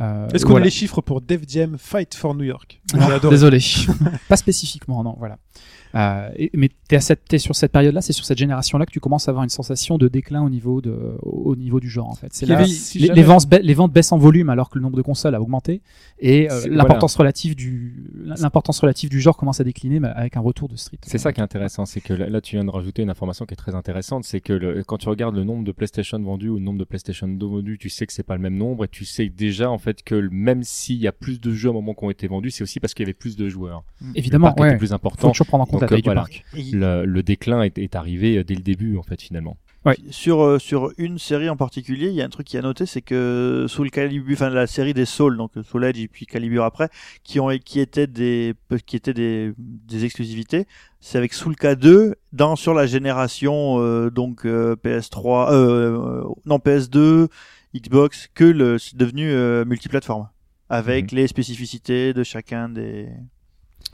Euh, 0.00 0.28
Est-ce 0.30 0.44
qu'on 0.44 0.50
voilà. 0.52 0.64
a 0.64 0.66
les 0.66 0.70
chiffres 0.70 1.00
pour 1.00 1.20
Def 1.20 1.42
Jam 1.48 1.76
Fight 1.78 2.14
for 2.14 2.34
New 2.34 2.44
York? 2.44 2.80
Adoré. 2.94 3.34
Désolé, 3.34 3.60
pas 4.28 4.36
spécifiquement, 4.36 5.02
non, 5.02 5.14
voilà. 5.18 5.38
Euh, 5.94 6.28
et- 6.36 6.50
mais 6.54 6.70
t'es, 6.88 6.96
à 6.96 7.00
cette, 7.00 7.24
t'es 7.26 7.38
sur 7.38 7.54
cette 7.54 7.70
période-là, 7.72 8.00
c'est 8.00 8.12
sur 8.12 8.24
cette 8.24 8.38
génération-là 8.38 8.84
que 8.86 8.90
tu 8.90 9.00
commences 9.00 9.28
à 9.28 9.30
avoir 9.30 9.44
une 9.44 9.50
sensation 9.50 9.96
de 9.98 10.08
déclin 10.08 10.42
au 10.42 10.50
niveau, 10.50 10.80
de, 10.80 11.16
au 11.22 11.54
niveau 11.56 11.78
du 11.80 11.88
genre, 11.88 12.08
en 12.08 12.14
fait. 12.14 12.28
C'est 12.32 12.46
là, 12.46 12.64
si 12.66 12.98
les, 12.98 13.06
jamais- 13.06 13.16
les 13.20 13.22
ventes, 13.26 13.48
ba- 13.48 13.58
les 13.60 13.74
ventes 13.74 13.92
baissent 13.92 14.12
en 14.12 14.18
volume 14.18 14.48
alors 14.50 14.70
que 14.70 14.78
le 14.78 14.82
nombre 14.82 14.96
de 14.96 15.02
consoles 15.02 15.34
a 15.34 15.40
augmenté 15.40 15.82
et 16.18 16.50
euh, 16.50 16.60
l'importance 16.68 17.14
relative 17.16 17.54
du 17.54 18.10
l'importance 18.40 18.78
relative 18.80 19.10
du 19.10 19.20
genre 19.20 19.36
commence 19.36 19.60
à 19.60 19.64
décliner 19.64 20.00
mais 20.00 20.08
avec 20.08 20.36
un 20.36 20.40
retour 20.40 20.68
de 20.68 20.76
Street. 20.76 20.98
C'est 21.06 21.18
ça 21.18 21.32
qui 21.32 21.40
est 21.40 21.44
intéressant, 21.44 21.86
c'est 21.86 22.00
que 22.00 22.12
là, 22.12 22.28
là, 22.28 22.40
tu 22.40 22.56
viens 22.56 22.64
de 22.64 22.70
rajouter 22.70 23.02
une 23.02 23.10
information 23.10 23.46
qui 23.46 23.54
est 23.54 23.56
très 23.56 23.74
intéressante, 23.74 24.24
c'est 24.24 24.40
que 24.40 24.52
le- 24.52 24.82
quand 24.84 24.98
tu 24.98 25.08
regardes 25.08 25.34
le 25.36 25.44
nombre 25.44 25.64
de 25.64 25.72
PlayStation 25.72 26.18
vendus 26.20 26.48
ou 26.48 26.54
le 26.56 26.62
nombre 26.62 26.78
de 26.78 26.84
PlayStation 26.84 27.28
2 27.28 27.46
vendus, 27.46 27.78
tu 27.78 27.88
sais 27.88 28.06
que 28.06 28.12
c'est 28.12 28.22
pas 28.22 28.34
le 28.36 28.42
même 28.42 28.56
nombre 28.56 28.84
et 28.84 28.88
tu 28.88 29.04
sais 29.04 29.28
déjà 29.28 29.70
en 29.70 29.78
fait 29.78 30.02
que 30.02 30.28
même 30.30 30.62
s'il 30.64 30.96
y 30.96 31.06
a 31.06 31.12
plus 31.12 31.40
de 31.40 31.52
jeux 31.52 31.70
un 31.70 31.72
moment 31.74 31.94
qui 31.94 32.04
ont 32.04 32.10
été 32.10 32.26
vendus, 32.26 32.50
c'est 32.50 32.62
aussi 32.62 32.80
parce 32.80 32.94
qu'il 32.94 33.04
y 33.04 33.06
avait 33.06 33.14
plus 33.14 33.36
de 33.36 33.48
joueurs. 33.48 33.84
Évidemment, 34.14 34.48
le 34.48 34.54
parc 34.54 34.60
ouais. 34.60 34.68
était 34.70 34.78
plus 34.78 34.88
Faut 34.88 34.94
important. 34.94 35.30
toujours 35.30 35.46
prendre 35.46 35.62
en 35.62 35.66
compte 35.66 35.83
la 35.84 35.88
taille 35.88 35.98
euh, 35.98 36.02
du 36.02 36.06
voilà. 36.06 36.22
parc. 36.22 36.44
Le, 36.54 37.04
le 37.04 37.22
déclin 37.22 37.62
est, 37.62 37.78
est 37.78 37.96
arrivé 37.96 38.38
euh, 38.38 38.44
dès 38.44 38.54
le 38.54 38.62
début 38.62 38.96
en 38.96 39.02
fait 39.02 39.20
finalement. 39.20 39.56
Sur, 40.10 40.42
euh, 40.42 40.58
sur 40.58 40.92
une 40.96 41.18
série 41.18 41.50
en 41.50 41.58
particulier, 41.58 42.08
il 42.08 42.14
y 42.14 42.22
a 42.22 42.24
un 42.24 42.30
truc 42.30 42.46
qui 42.46 42.56
a 42.56 42.62
noté, 42.62 42.86
c'est 42.86 43.02
que 43.02 43.66
Soul 43.68 43.90
Calibur, 43.90 44.32
enfin 44.32 44.48
la 44.48 44.66
série 44.66 44.94
des 44.94 45.04
Souls, 45.04 45.36
donc 45.36 45.52
Soul 45.62 45.84
Edge 45.84 46.00
et 46.00 46.08
puis 46.08 46.24
Calibur 46.24 46.64
après, 46.64 46.88
qui 47.22 47.38
ont 47.38 47.50
qui 47.58 47.80
étaient 47.80 48.06
des 48.06 48.54
qui 48.86 48.96
étaient 48.96 49.12
des, 49.12 49.52
des 49.58 50.04
exclusivités, 50.06 50.66
c'est 51.00 51.18
avec 51.18 51.34
Soul 51.34 51.52
K2 51.54 52.14
dans 52.32 52.56
sur 52.56 52.72
la 52.72 52.86
génération 52.86 53.78
euh, 53.78 54.10
donc 54.10 54.46
euh, 54.46 54.74
PS3, 54.74 55.52
euh, 55.52 56.22
non 56.46 56.56
PS2, 56.56 57.28
Xbox, 57.76 58.30
que 58.34 58.44
le 58.44 58.78
c'est 58.78 58.96
devenu 58.96 59.30
euh, 59.30 59.66
multiplateforme 59.66 60.28
avec 60.70 61.12
les 61.12 61.26
spécificités 61.26 62.14
de 62.14 62.22
chacun 62.24 62.70
des. 62.70 63.08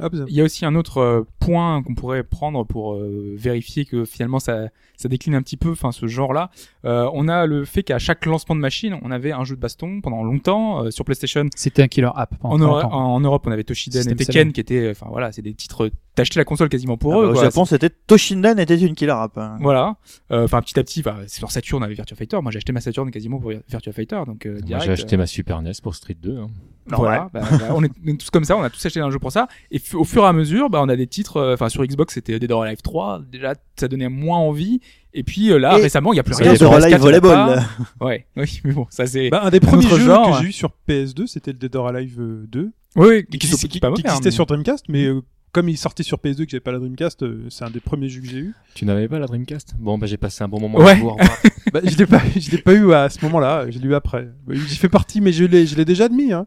Ah. 0.00 0.08
Il 0.28 0.34
y 0.34 0.40
a 0.40 0.44
aussi 0.44 0.64
un 0.64 0.74
autre 0.74 0.98
euh, 0.98 1.22
point 1.38 1.82
qu'on 1.82 1.94
pourrait 1.94 2.22
prendre 2.22 2.64
pour 2.64 2.94
euh, 2.94 3.34
vérifier 3.36 3.84
que 3.84 4.04
finalement 4.04 4.38
ça, 4.38 4.68
ça 4.96 5.08
décline 5.08 5.34
un 5.34 5.42
petit 5.42 5.56
peu, 5.56 5.70
enfin 5.70 5.92
ce 5.92 6.06
genre-là. 6.06 6.50
Euh, 6.84 7.08
on 7.12 7.28
a 7.28 7.46
le 7.46 7.64
fait 7.64 7.82
qu'à 7.82 7.98
chaque 7.98 8.26
lancement 8.26 8.54
de 8.54 8.60
machine, 8.60 8.98
on 9.02 9.10
avait 9.10 9.32
un 9.32 9.44
jeu 9.44 9.56
de 9.56 9.60
baston 9.60 10.00
pendant 10.00 10.22
longtemps 10.22 10.84
euh, 10.84 10.90
sur 10.90 11.04
PlayStation. 11.04 11.46
C'était 11.54 11.82
un 11.82 11.88
killer 11.88 12.10
app 12.14 12.34
En, 12.42 12.60
en 12.60 13.20
Europe, 13.20 13.46
on 13.46 13.52
avait 13.52 13.64
Toshiden 13.64 14.08
et 14.10 14.16
Tekken 14.16 14.52
qui 14.52 14.60
étaient, 14.60 14.90
enfin 14.90 15.06
voilà, 15.10 15.32
c'est 15.32 15.42
des 15.42 15.54
titres. 15.54 15.90
T'achetais 16.20 16.40
la 16.40 16.44
console 16.44 16.68
quasiment 16.68 16.96
pour 16.96 17.12
Ah 17.14 17.18
eux. 17.18 17.33
bah, 17.33 17.38
au. 17.40 17.42
Japon, 17.42 17.64
c'était 17.64 17.90
Toshinden 17.90 18.59
était 18.59 18.78
une 18.78 18.94
killer 18.94 19.11
app. 19.12 19.37
hein. 19.38 19.56
Voilà. 19.61 19.96
Euh, 20.30 20.44
Enfin 20.44 20.61
petit 20.62 20.78
à 20.78 20.83
petit, 20.85 21.00
enfin, 21.00 21.16
sur 21.26 21.50
Saturn, 21.50 21.83
avait 21.83 21.94
Virtua 21.94 22.16
Fighter. 22.16 22.38
Moi, 22.42 22.50
j'ai 22.52 22.59
acheté 22.59 22.72
ma 22.72 22.80
Saturn 22.80 23.11
quasiment 23.11 23.38
pour 23.38 23.50
Virtua 23.68 23.92
Fighter, 23.92 24.20
donc 24.26 24.46
euh, 24.46 24.61
Moi 24.68 24.78
j'ai 24.80 24.90
acheté 24.92 25.16
ma 25.16 25.26
Super 25.26 25.61
NES 25.62 25.72
pour 25.83 25.94
Street 25.94 26.16
2. 26.20 26.38
hein. 26.38 26.46
Voilà, 26.87 27.30
bah, 27.33 27.42
bah, 27.52 27.59
on, 27.70 27.85
est, 27.85 28.18
tous 28.18 28.30
comme 28.30 28.42
ça, 28.44 28.56
on 28.56 28.62
a 28.62 28.70
tous 28.70 28.85
acheté 28.85 28.98
un 28.98 29.11
jeu 29.11 29.20
pour 29.20 29.30
ça. 29.30 29.46
Et 29.70 29.80
au 29.94 30.02
fur 30.04 30.24
et 30.24 30.26
à 30.26 30.33
mesure, 30.33 30.70
bah, 30.70 30.80
on 30.83 30.88
a 30.88 30.96
des 30.96 31.06
titres, 31.06 31.37
euh, 31.37 31.54
enfin 31.54 31.68
sur 31.68 31.85
Xbox 31.87 32.14
c'était 32.14 32.38
Dead 32.40 32.50
or 32.50 32.62
Alive 32.64 32.83
3, 32.83 33.20
déjà 33.30 33.54
ça 33.76 33.87
donnait 33.87 34.09
moins 34.09 34.38
envie. 34.38 34.80
Et 35.14 35.22
puis 35.22 35.52
euh, 35.52 35.59
là, 35.59 35.78
Et 35.78 35.83
récemment, 35.83 36.12
il 36.12 36.16
y 36.16 36.20
a 36.20 36.24
plus 36.24 36.35
C'est 36.35 36.42
rien. 36.42 36.52
Dead 36.54 36.62
or 36.64 36.74
PS4, 36.78 36.85
Alive 36.85 36.98
Volleyball. 36.98 37.62
Ouais, 38.00 38.26
oui, 38.37 38.61
mais 38.64 38.72
bon, 38.72 38.87
ça 38.90 39.06
c'est. 39.06 39.28
Bah, 39.30 39.42
un 39.44 39.50
des 39.50 39.61
premiers 39.61 39.87
jeux 39.88 39.98
genre. 39.98 40.38
que 40.38 40.42
j'ai 40.42 40.48
eu 40.48 40.52
sur 40.52 40.72
PS2, 40.88 41.28
c'était 41.28 41.52
le 41.52 41.59
Dead 41.59 41.76
or 41.76 41.87
Alive 41.88 42.16
euh, 42.20 42.44
2, 42.48 42.72
oui, 42.96 43.24
qui, 43.26 43.38
qui, 43.38 43.46
qui- 43.48 43.56
qui- 43.56 43.68
qui- 43.68 43.80
pas 43.80 43.92
qui 43.92 44.00
existait 44.00 44.28
hein, 44.28 44.33
sur 44.33 44.46
Dreamcast, 44.46 44.87
mais 44.88 45.04
euh, 45.04 45.20
comme 45.52 45.68
il 45.68 45.76
sortait 45.76 46.02
sur 46.02 46.18
PS2 46.18 46.44
que 46.44 46.50
j'avais 46.50 46.60
pas 46.60 46.72
la 46.72 46.78
Dreamcast, 46.78 47.22
euh, 47.22 47.46
c'est 47.50 47.64
un 47.64 47.70
des 47.70 47.80
premiers 47.80 48.08
jeux 48.08 48.20
que 48.20 48.28
j'ai 48.28 48.38
eu. 48.38 48.54
Tu 48.74 48.84
n'avais 48.84 49.08
pas 49.08 49.18
la 49.18 49.26
Dreamcast? 49.26 49.74
Bon 49.78 49.98
bah 49.98 50.06
j'ai 50.06 50.16
passé 50.16 50.44
un 50.44 50.48
bon 50.48 50.60
moment 50.60 50.78
Ouais. 50.78 50.92
à 50.92 50.94
revoir. 50.94 51.16
bah, 51.72 51.80
je 51.84 51.96
l'ai 51.96 52.06
pas, 52.06 52.20
je 52.36 52.50
l'ai 52.50 52.58
pas 52.58 52.72
eu 52.74 52.92
à 52.92 53.08
ce 53.08 53.24
moment-là, 53.24 53.70
je 53.70 53.78
l'ai 53.78 53.86
eu 53.88 53.94
après. 53.94 54.28
Bah, 54.46 54.54
J'y 54.54 54.76
fais 54.76 54.88
partie, 54.88 55.20
mais 55.20 55.32
je 55.32 55.44
l'ai, 55.44 55.66
je 55.66 55.76
l'ai 55.76 55.84
déjà 55.84 56.04
admis. 56.04 56.32
Hein. 56.32 56.46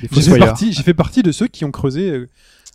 J'ai 0.00 0.08
fait 0.08 0.38
partie, 0.38 0.72
j'ai 0.72 0.82
fait 0.82 0.94
partie 0.94 1.22
de 1.22 1.32
ceux 1.32 1.48
qui 1.48 1.64
ont 1.64 1.70
creusé, 1.70 2.10
euh, 2.10 2.28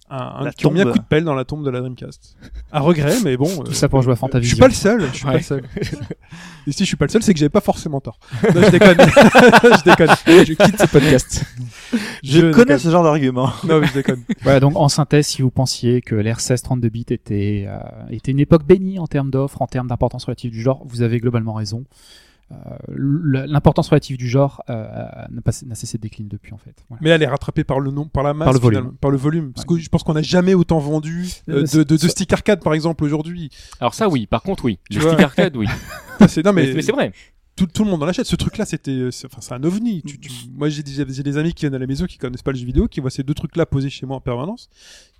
un, 0.09 0.45
un- 0.45 0.51
qui 0.51 0.65
ont 0.67 0.71
mis 0.71 0.79
un 0.81 0.83
tombe. 0.85 0.93
coup 0.93 0.99
de 0.99 1.03
pelle 1.03 1.23
dans 1.23 1.33
la 1.35 1.43
tombe 1.45 1.65
de 1.65 1.69
la 1.69 1.79
Dreamcast. 1.81 2.37
À 2.71 2.79
regret, 2.79 3.15
mais 3.23 3.35
bon. 3.37 3.49
euh, 3.49 3.63
Tout 3.63 3.73
ça 3.73 3.89
pour 3.89 4.01
jouer 4.01 4.13
à 4.13 4.15
je 4.15 4.19
Fantavision. 4.19 4.55
suis 4.55 4.59
pas 4.61 4.67
le 4.67 4.73
seul, 4.73 5.01
je 5.11 5.15
suis 5.17 5.25
pas 5.25 5.33
le 5.33 5.41
seul. 5.41 5.63
Et 6.67 6.71
si 6.71 6.79
je 6.83 6.85
suis 6.85 6.97
pas 6.97 7.05
le 7.05 7.11
seul, 7.11 7.23
c'est 7.23 7.33
que 7.33 7.39
j'avais 7.39 7.49
pas 7.49 7.61
forcément 7.61 7.99
tort. 8.01 8.19
Non, 8.55 8.61
je 8.61 8.69
déconne. 8.71 8.97
je 8.99 9.83
déconne. 9.83 10.09
Je 10.45 10.53
quitte 10.53 10.81
ce 10.81 10.87
podcast. 10.87 11.45
Je, 12.23 12.51
connais 12.51 12.77
ce 12.77 12.89
genre 12.89 13.03
d'argument. 13.03 13.51
Non, 13.65 13.79
mais 13.79 13.87
je 13.87 13.93
déconne. 13.93 14.23
Voilà, 14.43 14.59
donc 14.59 14.75
en 14.75 14.89
synthèse, 14.89 15.27
si 15.27 15.41
vous 15.41 15.51
pensiez 15.51 16.01
que 16.01 16.15
l'R16 16.15 16.61
32 16.63 16.89
bits 16.89 17.05
était, 17.09 17.65
euh, 17.67 17.77
était 18.09 18.31
une 18.31 18.39
époque 18.39 18.65
bénie 18.65 18.99
en 18.99 19.07
termes 19.07 19.31
d'offres, 19.31 19.61
en 19.61 19.67
termes 19.67 19.87
d'importance 19.87 20.25
relative 20.25 20.51
du 20.51 20.61
genre, 20.61 20.83
vous 20.85 21.01
avez 21.01 21.19
globalement 21.19 21.53
raison. 21.53 21.83
Euh, 22.51 22.55
L'importance 23.47 23.89
relative 23.89 24.17
du 24.17 24.27
genre 24.29 24.63
euh, 24.69 24.85
n'a 25.29 25.75
cessé 25.75 25.97
de 25.97 26.01
décliner 26.01 26.29
depuis 26.29 26.53
en 26.53 26.57
fait. 26.57 26.75
Voilà. 26.87 26.99
Mais 27.03 27.09
elle 27.09 27.21
est 27.23 27.27
rattrapée 27.27 27.63
par 27.65 27.79
le 27.81 27.91
nom, 27.91 28.05
par 28.07 28.23
la 28.23 28.33
masse, 28.33 28.45
Par 28.45 28.53
le 28.53 28.59
volume. 28.59 28.79
finalement, 28.79 28.97
par 29.01 29.11
le 29.11 29.17
volume. 29.17 29.51
Parce 29.53 29.65
Ouais. 29.67 29.75
que 29.75 29.81
je 29.81 29.89
pense 29.89 30.03
qu'on 30.03 30.13
n'a 30.13 30.21
jamais 30.21 30.53
autant 30.53 30.79
vendu 30.79 31.25
euh, 31.49 31.63
de, 31.65 31.83
de, 31.83 31.97
stick 31.97 32.31
arcade, 32.31 32.61
par 32.63 32.73
exemple, 32.73 33.03
aujourd'hui. 33.03 33.49
Alors 33.81 33.93
ça 33.93 34.07
oui, 34.07 34.27
par 34.27 34.43
contre 34.43 34.63
oui. 34.65 34.79
Le 34.89 35.01
stick 35.01 35.19
arcade 35.19 35.57
oui. 35.57 35.67
C'est- 36.27 36.43
non, 36.43 36.53
mais, 36.53 36.73
mais 36.73 36.81
c'est 36.81 36.91
vrai. 36.93 37.11
Tout, 37.57 37.65
tout 37.67 37.83
le 37.83 37.89
monde 37.91 38.01
en 38.01 38.07
achète. 38.07 38.25
Ce 38.27 38.35
truc-là, 38.37 38.65
c'était, 38.65 38.91
euh, 38.91 39.11
c'est- 39.11 39.25
enfin, 39.27 39.41
c'est 39.41 39.53
un 39.53 39.63
ovni. 39.63 40.01
Tu, 40.03 40.17
tu- 40.19 40.31
moi, 40.53 40.69
j'ai 40.69 40.83
des, 40.83 40.91
j'ai 41.13 41.23
des 41.23 41.37
amis 41.37 41.53
qui 41.53 41.61
viennent 41.65 41.75
à 41.75 41.79
la 41.79 41.87
maison, 41.87 42.05
qui 42.05 42.17
connaissent 42.17 42.41
pas 42.43 42.51
le 42.53 42.57
jeu 42.57 42.65
vidéo, 42.65 42.87
qui 42.87 42.99
voient 43.01 43.09
ces 43.09 43.23
deux 43.23 43.33
trucs-là 43.33 43.65
posés 43.65 43.89
chez 43.89 44.05
moi 44.05 44.15
en 44.15 44.21
permanence. 44.21 44.69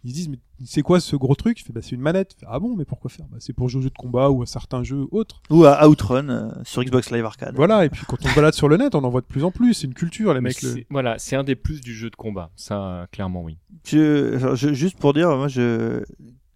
Ils 0.03 0.11
se 0.11 0.15
disent, 0.15 0.29
mais 0.29 0.39
c'est 0.63 0.83
quoi 0.83 0.99
ce 1.01 1.15
gros 1.15 1.35
truc? 1.35 1.59
Je 1.59 1.65
fais, 1.65 1.73
bah, 1.73 1.81
c'est 1.83 1.95
une 1.95 2.01
manette. 2.01 2.35
Fais, 2.39 2.45
ah 2.49 2.59
bon, 2.59 2.75
mais 2.77 2.85
pourquoi 2.85 3.09
faire? 3.09 3.25
Bah, 3.29 3.37
C'est 3.41 3.51
pour 3.53 3.67
jouer 3.67 3.79
aux 3.79 3.83
jeux 3.83 3.89
de 3.89 3.97
combat 3.97 4.29
ou 4.29 4.43
à 4.43 4.45
certains 4.45 4.83
jeux 4.83 5.05
autres. 5.11 5.41
Ou 5.49 5.65
à 5.65 5.87
Outrun 5.89 6.29
euh, 6.29 6.51
sur 6.63 6.83
Xbox 6.83 7.11
Live 7.11 7.25
Arcade. 7.25 7.55
Voilà. 7.55 7.83
Et 7.83 7.89
puis, 7.89 8.03
quand 8.07 8.17
on 8.23 8.29
se 8.29 8.35
balade 8.35 8.53
sur 8.53 8.69
le 8.69 8.77
net, 8.77 8.95
on 8.95 9.03
en 9.03 9.09
voit 9.09 9.21
de 9.21 9.25
plus 9.25 9.43
en 9.43 9.51
plus. 9.51 9.73
C'est 9.73 9.87
une 9.87 9.93
culture, 9.95 10.33
les 10.33 10.39
Mais 10.39 10.49
mecs. 10.49 10.61
le- 10.61 10.83
Voilà, 10.89 11.17
c'est 11.19 11.35
un 11.35 11.43
des 11.43 11.55
plus 11.55 11.81
du 11.81 11.93
jeu 11.93 12.09
de 12.09 12.15
combat. 12.15 12.51
Ça 12.55 12.81
euh, 12.81 13.05
clairement 13.11 13.43
oui. 13.43 13.57
Je, 13.85 14.35
alors, 14.37 14.55
je- 14.55 14.73
juste 14.73 14.97
pour 14.97 15.13
dire, 15.13 15.35
moi, 15.35 15.47
je, 15.47 16.03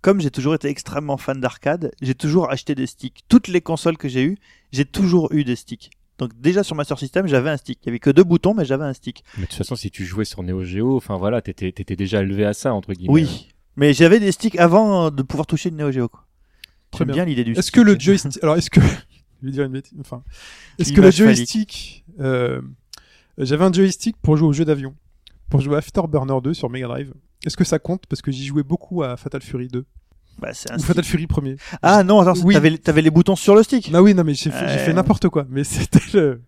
comme 0.01 0.19
j'ai 0.21 0.31
toujours 0.31 0.55
été 0.55 0.67
extrêmement 0.67 1.17
fan 1.17 1.39
d'arcade, 1.39 1.91
j'ai 2.01 2.15
toujours 2.15 2.49
acheté 2.49 2.75
des 2.75 2.87
sticks. 2.87 3.21
Toutes 3.29 3.47
les 3.47 3.61
consoles 3.61 3.97
que 3.97 4.09
j'ai 4.09 4.23
eues, 4.23 4.37
j'ai 4.71 4.85
toujours 4.85 5.31
eu 5.31 5.43
des 5.43 5.55
sticks. 5.55 5.91
Donc 6.17 6.31
déjà 6.39 6.63
sur 6.63 6.75
Master 6.75 6.99
System, 6.99 7.27
j'avais 7.27 7.49
un 7.49 7.57
stick. 7.57 7.79
Il 7.83 7.87
y 7.87 7.89
avait 7.89 7.99
que 7.99 8.09
deux 8.09 8.23
boutons, 8.23 8.53
mais 8.53 8.65
j'avais 8.65 8.83
un 8.83 8.93
stick. 8.93 9.23
Mais 9.37 9.43
de 9.43 9.47
toute 9.47 9.57
façon 9.57 9.75
si 9.75 9.89
tu 9.89 10.05
jouais 10.05 10.25
sur 10.25 10.43
Neo 10.43 10.63
Geo, 10.63 10.97
enfin 10.97 11.17
voilà, 11.17 11.41
t'étais 11.41 11.71
t'étais 11.71 11.95
déjà 11.95 12.21
élevé 12.21 12.45
à 12.45 12.53
ça 12.53 12.73
entre 12.73 12.93
guillemets. 12.93 13.11
Oui, 13.13 13.47
mais 13.75 13.93
j'avais 13.93 14.19
des 14.19 14.31
sticks 14.31 14.59
avant 14.59 15.09
de 15.09 15.23
pouvoir 15.23 15.47
toucher 15.47 15.69
une 15.69 15.77
Neo 15.77 15.91
Geo. 15.91 16.07
Quoi. 16.09 16.25
Très 16.91 16.99
J'aime 16.99 17.07
bien. 17.07 17.15
bien 17.15 17.25
l'idée 17.25 17.43
du 17.43 17.51
Est-ce 17.53 17.61
stick. 17.63 17.75
que 17.75 17.81
le 17.81 17.95
joystick, 17.99 18.43
alors 18.43 18.55
est-ce 18.57 18.69
que, 18.69 18.81
je 19.41 19.45
vais 19.45 19.51
dire 19.51 19.63
une 19.65 19.71
bêtise, 19.71 19.97
enfin, 19.99 20.23
est-ce 20.77 20.93
que 20.93 21.01
le 21.01 21.09
joystick, 21.09 22.05
euh, 22.19 22.61
j'avais 23.37 23.63
un 23.65 23.71
joystick 23.73 24.15
pour 24.21 24.35
jouer 24.37 24.47
aux 24.49 24.53
jeux 24.53 24.65
d'avion, 24.65 24.93
pour 25.49 25.61
jouer 25.61 25.75
à 25.75 25.77
Afterburner 25.79 26.39
2 26.43 26.53
sur 26.53 26.69
Mega 26.69 26.87
Drive. 26.87 27.13
Est-ce 27.45 27.57
que 27.57 27.63
ça 27.63 27.79
compte 27.79 28.03
parce 28.07 28.21
que 28.21 28.31
j'y 28.31 28.45
jouais 28.45 28.63
beaucoup 28.63 29.03
à 29.03 29.17
Fatal 29.17 29.41
Fury 29.41 29.67
2 29.67 29.85
Bah, 30.39 30.49
c'est 30.53 30.71
un 30.71 30.75
ou 30.75 30.77
stick. 30.79 30.87
Fatal 30.87 31.03
Fury 31.03 31.25
1er 31.25 31.57
Ah 31.81 32.03
non, 32.03 32.19
attends, 32.19 32.39
Oui. 32.43 32.53
t'avais, 32.53 32.77
t'avais 32.77 33.01
les 33.01 33.09
boutons 33.11 33.35
sur 33.35 33.55
le 33.55 33.63
stick. 33.63 33.91
Non 33.91 33.99
oui, 33.99 34.13
non 34.13 34.23
mais 34.23 34.33
j'ai 34.33 34.51
fait, 34.51 34.67
j'ai 34.67 34.75
Euh. 34.75 34.85
fait 34.85 34.93
n'importe 34.93 35.27
quoi, 35.29 35.45
mais 35.49 35.63
c'était 35.63 35.99
le 36.13 36.41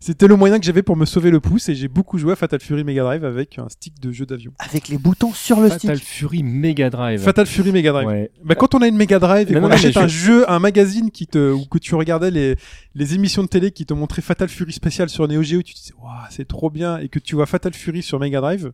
C'était 0.00 0.26
le 0.26 0.34
moyen 0.34 0.58
que 0.58 0.64
j'avais 0.64 0.82
pour 0.82 0.96
me 0.96 1.04
sauver 1.04 1.30
le 1.30 1.38
pouce 1.38 1.68
et 1.68 1.76
j'ai 1.76 1.86
beaucoup 1.86 2.18
joué 2.18 2.32
à 2.32 2.36
Fatal 2.36 2.58
Fury 2.58 2.82
Mega 2.82 3.04
Drive 3.04 3.24
avec 3.24 3.56
un 3.60 3.68
stick 3.68 4.00
de 4.00 4.10
jeu 4.10 4.26
d'avion. 4.26 4.50
Avec 4.58 4.88
les 4.88 4.98
boutons 4.98 5.32
sur 5.32 5.60
le 5.60 5.68
Fatal 5.68 5.96
stick. 5.96 6.08
Fury 6.08 6.42
Mega 6.42 6.90
Drive. 6.90 7.20
Fatal 7.22 7.46
Fury 7.46 7.70
Mega 7.70 7.92
Drive. 7.92 8.08
Ouais. 8.08 8.30
Bah, 8.44 8.56
quand 8.56 8.74
on 8.74 8.82
a 8.82 8.88
une 8.88 8.96
Mega 8.96 9.20
Drive 9.20 9.48
et 9.48 9.54
Non, 9.54 9.60
qu'on 9.60 9.68
non, 9.68 9.74
achète 9.74 9.96
un 9.96 10.08
je- 10.08 10.18
jeu, 10.18 10.50
un 10.50 10.58
magazine 10.58 11.12
qui 11.12 11.28
te, 11.28 11.52
ou 11.52 11.66
que 11.66 11.78
tu 11.78 11.94
regardais 11.94 12.32
les, 12.32 12.56
les 12.96 13.14
émissions 13.14 13.44
de 13.44 13.48
télé 13.48 13.70
qui 13.70 13.86
te 13.86 13.94
montraient 13.94 14.22
Fatal 14.22 14.48
Fury 14.48 14.72
spécial 14.72 15.08
sur 15.08 15.28
Neo 15.28 15.40
Geo, 15.44 15.62
tu 15.62 15.72
te 15.72 15.78
disais, 15.78 15.94
waouh, 16.02 16.10
c'est 16.30 16.48
trop 16.48 16.68
bien, 16.68 16.98
et 16.98 17.08
que 17.08 17.20
tu 17.20 17.36
vois 17.36 17.46
Fatal 17.46 17.72
Fury 17.72 18.02
sur 18.02 18.18
Mega 18.18 18.40
Drive, 18.40 18.72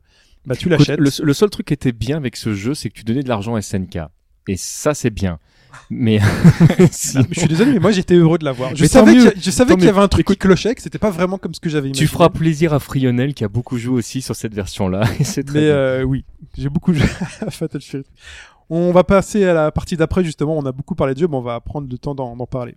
bah, 0.49 0.57
tu 0.57 0.69
l'achètes. 0.69 0.99
Le, 0.99 1.11
le 1.23 1.33
seul 1.33 1.51
truc 1.51 1.67
qui 1.67 1.75
était 1.75 1.93
bien 1.93 2.17
avec 2.17 2.37
ce 2.37 2.55
jeu, 2.55 2.75
c'est 2.75 2.89
que 2.91 2.95
tu 2.95 3.05
donnais 3.05 3.23
de 3.23 3.29
l'argent 3.29 3.55
à 3.55 3.63
SNK. 3.63 3.99
Et 4.49 4.57
ça, 4.57 4.95
c'est 4.95 5.11
bien. 5.11 5.39
Mais 5.91 6.19
sinon, 6.91 7.25
Je 7.31 7.41
suis 7.41 7.49
désolé, 7.49 7.73
mais 7.73 7.79
moi 7.79 7.93
j'étais 7.93 8.15
heureux 8.15 8.39
de 8.39 8.45
l'avoir. 8.45 8.75
Je 8.75 8.83
Mais 8.83 8.89
savais 8.89 9.13
qu'il 9.13 9.85
y, 9.85 9.89
avait 9.89 10.01
un 10.01 10.09
truc 10.09 10.27
qui 10.27 10.37
clochait, 10.37 10.75
que 10.75 10.83
c'était 10.83 10.99
pas 10.99 11.11
vraiment 11.11 11.39
comme 11.39 11.55
ce 11.55 11.61
que 11.61 11.69
j'avais 11.69 11.89
imaginé. 11.89 12.07
tu 12.07 12.13
feras 12.13 12.29
plaisir 12.29 12.75
à 12.75 12.79
Frionel 12.79 13.35
qui 13.35 13.45
a 13.45 13.49
beaucoup 13.49 13.79
joué 13.79 13.95
aussi 13.95 14.23
sur 14.23 14.35
cette 14.35 14.55
version-là. 14.55 15.05
Et 15.21 15.25
c'est 15.25 15.45
très 15.45 15.61
Mais 15.61 15.69
euh, 15.69 16.03
oui, 16.03 16.25
j'ai 16.57 16.69
beaucoup 16.69 16.93
joué 16.93 17.07
à 17.41 17.51
Fatal 17.51 17.81
Fury. 17.81 18.05
On 18.71 18.93
va 18.93 19.05
passer 19.05 19.45
à 19.45 19.55
la 19.55 19.71
partie 19.71 19.97
d'après 19.97 20.25
justement. 20.25 20.57
On 20.59 20.67
a 20.67 20.73
beaucoup 20.73 20.95
parlé 20.95 21.15
de 21.15 21.21
jeu, 21.21 21.29
mais 21.29 21.37
on 21.37 21.43
va 21.43 21.61
prendre 21.61 21.89
le 21.91 21.99
temps 21.99 22.15
d'en 22.15 22.37
parler. 22.47 22.77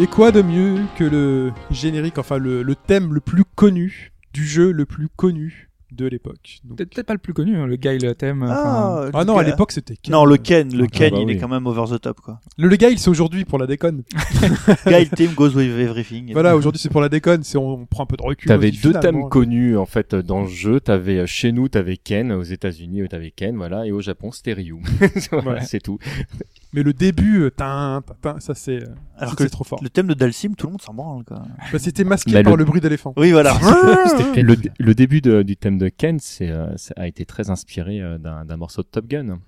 Et 0.00 0.06
quoi 0.06 0.30
de 0.30 0.42
mieux 0.42 0.76
que 0.96 1.04
le 1.04 1.52
générique, 1.70 2.18
enfin 2.18 2.38
le, 2.38 2.62
le 2.62 2.74
thème 2.76 3.12
le 3.14 3.20
plus 3.20 3.44
connu 3.44 4.12
du 4.32 4.46
jeu 4.46 4.70
le 4.70 4.86
plus 4.86 5.08
connu 5.08 5.64
de 5.90 6.06
l'époque. 6.06 6.58
Donc- 6.64 6.76
Peut-être 6.76 7.06
pas 7.06 7.14
le 7.14 7.18
plus 7.18 7.32
connu, 7.32 7.56
hein, 7.56 7.66
le 7.66 7.74
Guile 7.76 8.14
thème. 8.16 8.42
enfin, 8.42 8.52
Ah, 8.54 9.10
Ah 9.12 9.18
le 9.20 9.24
non, 9.24 9.38
à 9.38 9.42
l'époque 9.42 9.72
c'était. 9.72 9.96
Ken. 9.96 10.12
Non, 10.12 10.24
le 10.26 10.36
Ken, 10.36 10.72
le 10.76 10.84
Ah, 10.84 10.86
Ken, 10.86 11.10
bah 11.12 11.18
il 11.20 11.26
oui. 11.26 11.32
est 11.32 11.38
quand 11.38 11.48
même 11.48 11.66
over 11.66 11.84
the 11.90 11.98
top, 12.00 12.20
quoi. 12.20 12.38
Le, 12.58 12.68
le 12.68 12.76
gars, 12.76 12.90
c'est 12.96 13.08
aujourd'hui 13.08 13.44
pour 13.46 13.58
la 13.58 13.66
déconne. 13.66 14.02
Guy 14.86 15.08
Team 15.16 15.32
goes 15.32 15.54
with 15.56 15.70
everything. 15.78 16.32
voilà, 16.34 16.54
aujourd'hui 16.56 16.78
c'est 16.78 16.90
pour 16.90 17.00
la 17.00 17.08
déconne. 17.08 17.42
C'est 17.42 17.56
on, 17.58 17.70
on 17.72 17.86
prend 17.86 18.02
un 18.02 18.06
peu 18.06 18.18
de 18.18 18.22
recul. 18.22 18.46
T'avais 18.48 18.70
deux 18.70 18.92
thèmes 18.92 19.28
connus 19.30 19.76
en 19.78 19.86
fait 19.86 20.14
dans 20.14 20.42
le 20.42 20.48
jeu. 20.48 20.78
T'avais 20.78 21.20
euh, 21.20 21.26
chez 21.26 21.50
nous, 21.52 21.68
t'avais 21.68 21.96
Ken 21.96 22.30
aux 22.32 22.42
États-Unis, 22.42 23.08
t'avais 23.08 23.30
Ken, 23.32 23.56
voilà, 23.56 23.86
et 23.86 23.90
au 23.90 24.02
Japon 24.02 24.30
c'était 24.30 24.52
Ryu. 24.52 24.76
voilà, 25.32 25.52
Ouais. 25.52 25.60
c'est 25.62 25.80
tout. 25.80 25.98
Mais 26.74 26.82
le 26.82 26.92
début, 26.92 27.40
euh, 27.40 27.50
tin, 27.50 28.02
tin, 28.06 28.14
tin, 28.34 28.40
ça 28.40 28.54
c'est. 28.54 28.82
euh, 28.82 28.86
Alors 29.16 29.30
ça, 29.30 29.36
que 29.36 29.44
c'est 29.44 29.50
trop 29.50 29.64
fort. 29.64 29.80
Le 29.82 29.88
thème 29.88 30.06
de 30.06 30.14
Dalsim, 30.14 30.54
tout 30.54 30.66
le 30.66 30.72
monde 30.72 30.82
s'en 30.82 30.92
branle, 30.92 31.24
quoi. 31.24 31.42
Bah, 31.72 31.78
c'était 31.78 32.04
masqué 32.04 32.32
Bah, 32.32 32.42
par 32.42 32.52
le- 32.56 32.58
le 32.58 32.64
bruit 32.66 32.80
d'éléphant. 32.82 33.14
Oui, 33.16 33.32
voilà. 33.32 33.54
C'était 34.06 34.42
Le, 34.42 34.56
le 34.78 34.94
début 34.94 35.20
de- 35.22 35.42
du 35.42 35.56
thème 35.56 35.78
de 35.78 35.88
Ken, 35.88 36.18
c'est 36.20 36.50
euh, 36.50 36.76
ça 36.76 36.92
a 36.98 37.06
été 37.06 37.24
très 37.24 37.48
inspiré 37.48 38.00
euh, 38.02 38.18
d'un 38.18 38.44
d'un 38.44 38.56
morceau 38.58 38.82
de 38.82 38.88
Top 38.88 39.06
Gun. 39.06 39.38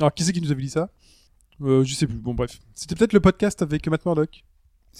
Alors 0.00 0.14
qui 0.14 0.22
c'est 0.22 0.32
qui 0.32 0.40
nous 0.40 0.52
avait 0.52 0.62
dit 0.62 0.68
ça? 0.70 0.90
Euh, 1.60 1.82
Je 1.84 1.92
sais 1.92 2.06
plus. 2.06 2.16
Bon 2.16 2.32
bref, 2.32 2.58
c'était 2.72 2.94
peut-être 2.94 3.12
le 3.12 3.18
podcast 3.20 3.60
avec 3.62 3.86
Matt 3.88 4.06
Murdock. 4.06 4.44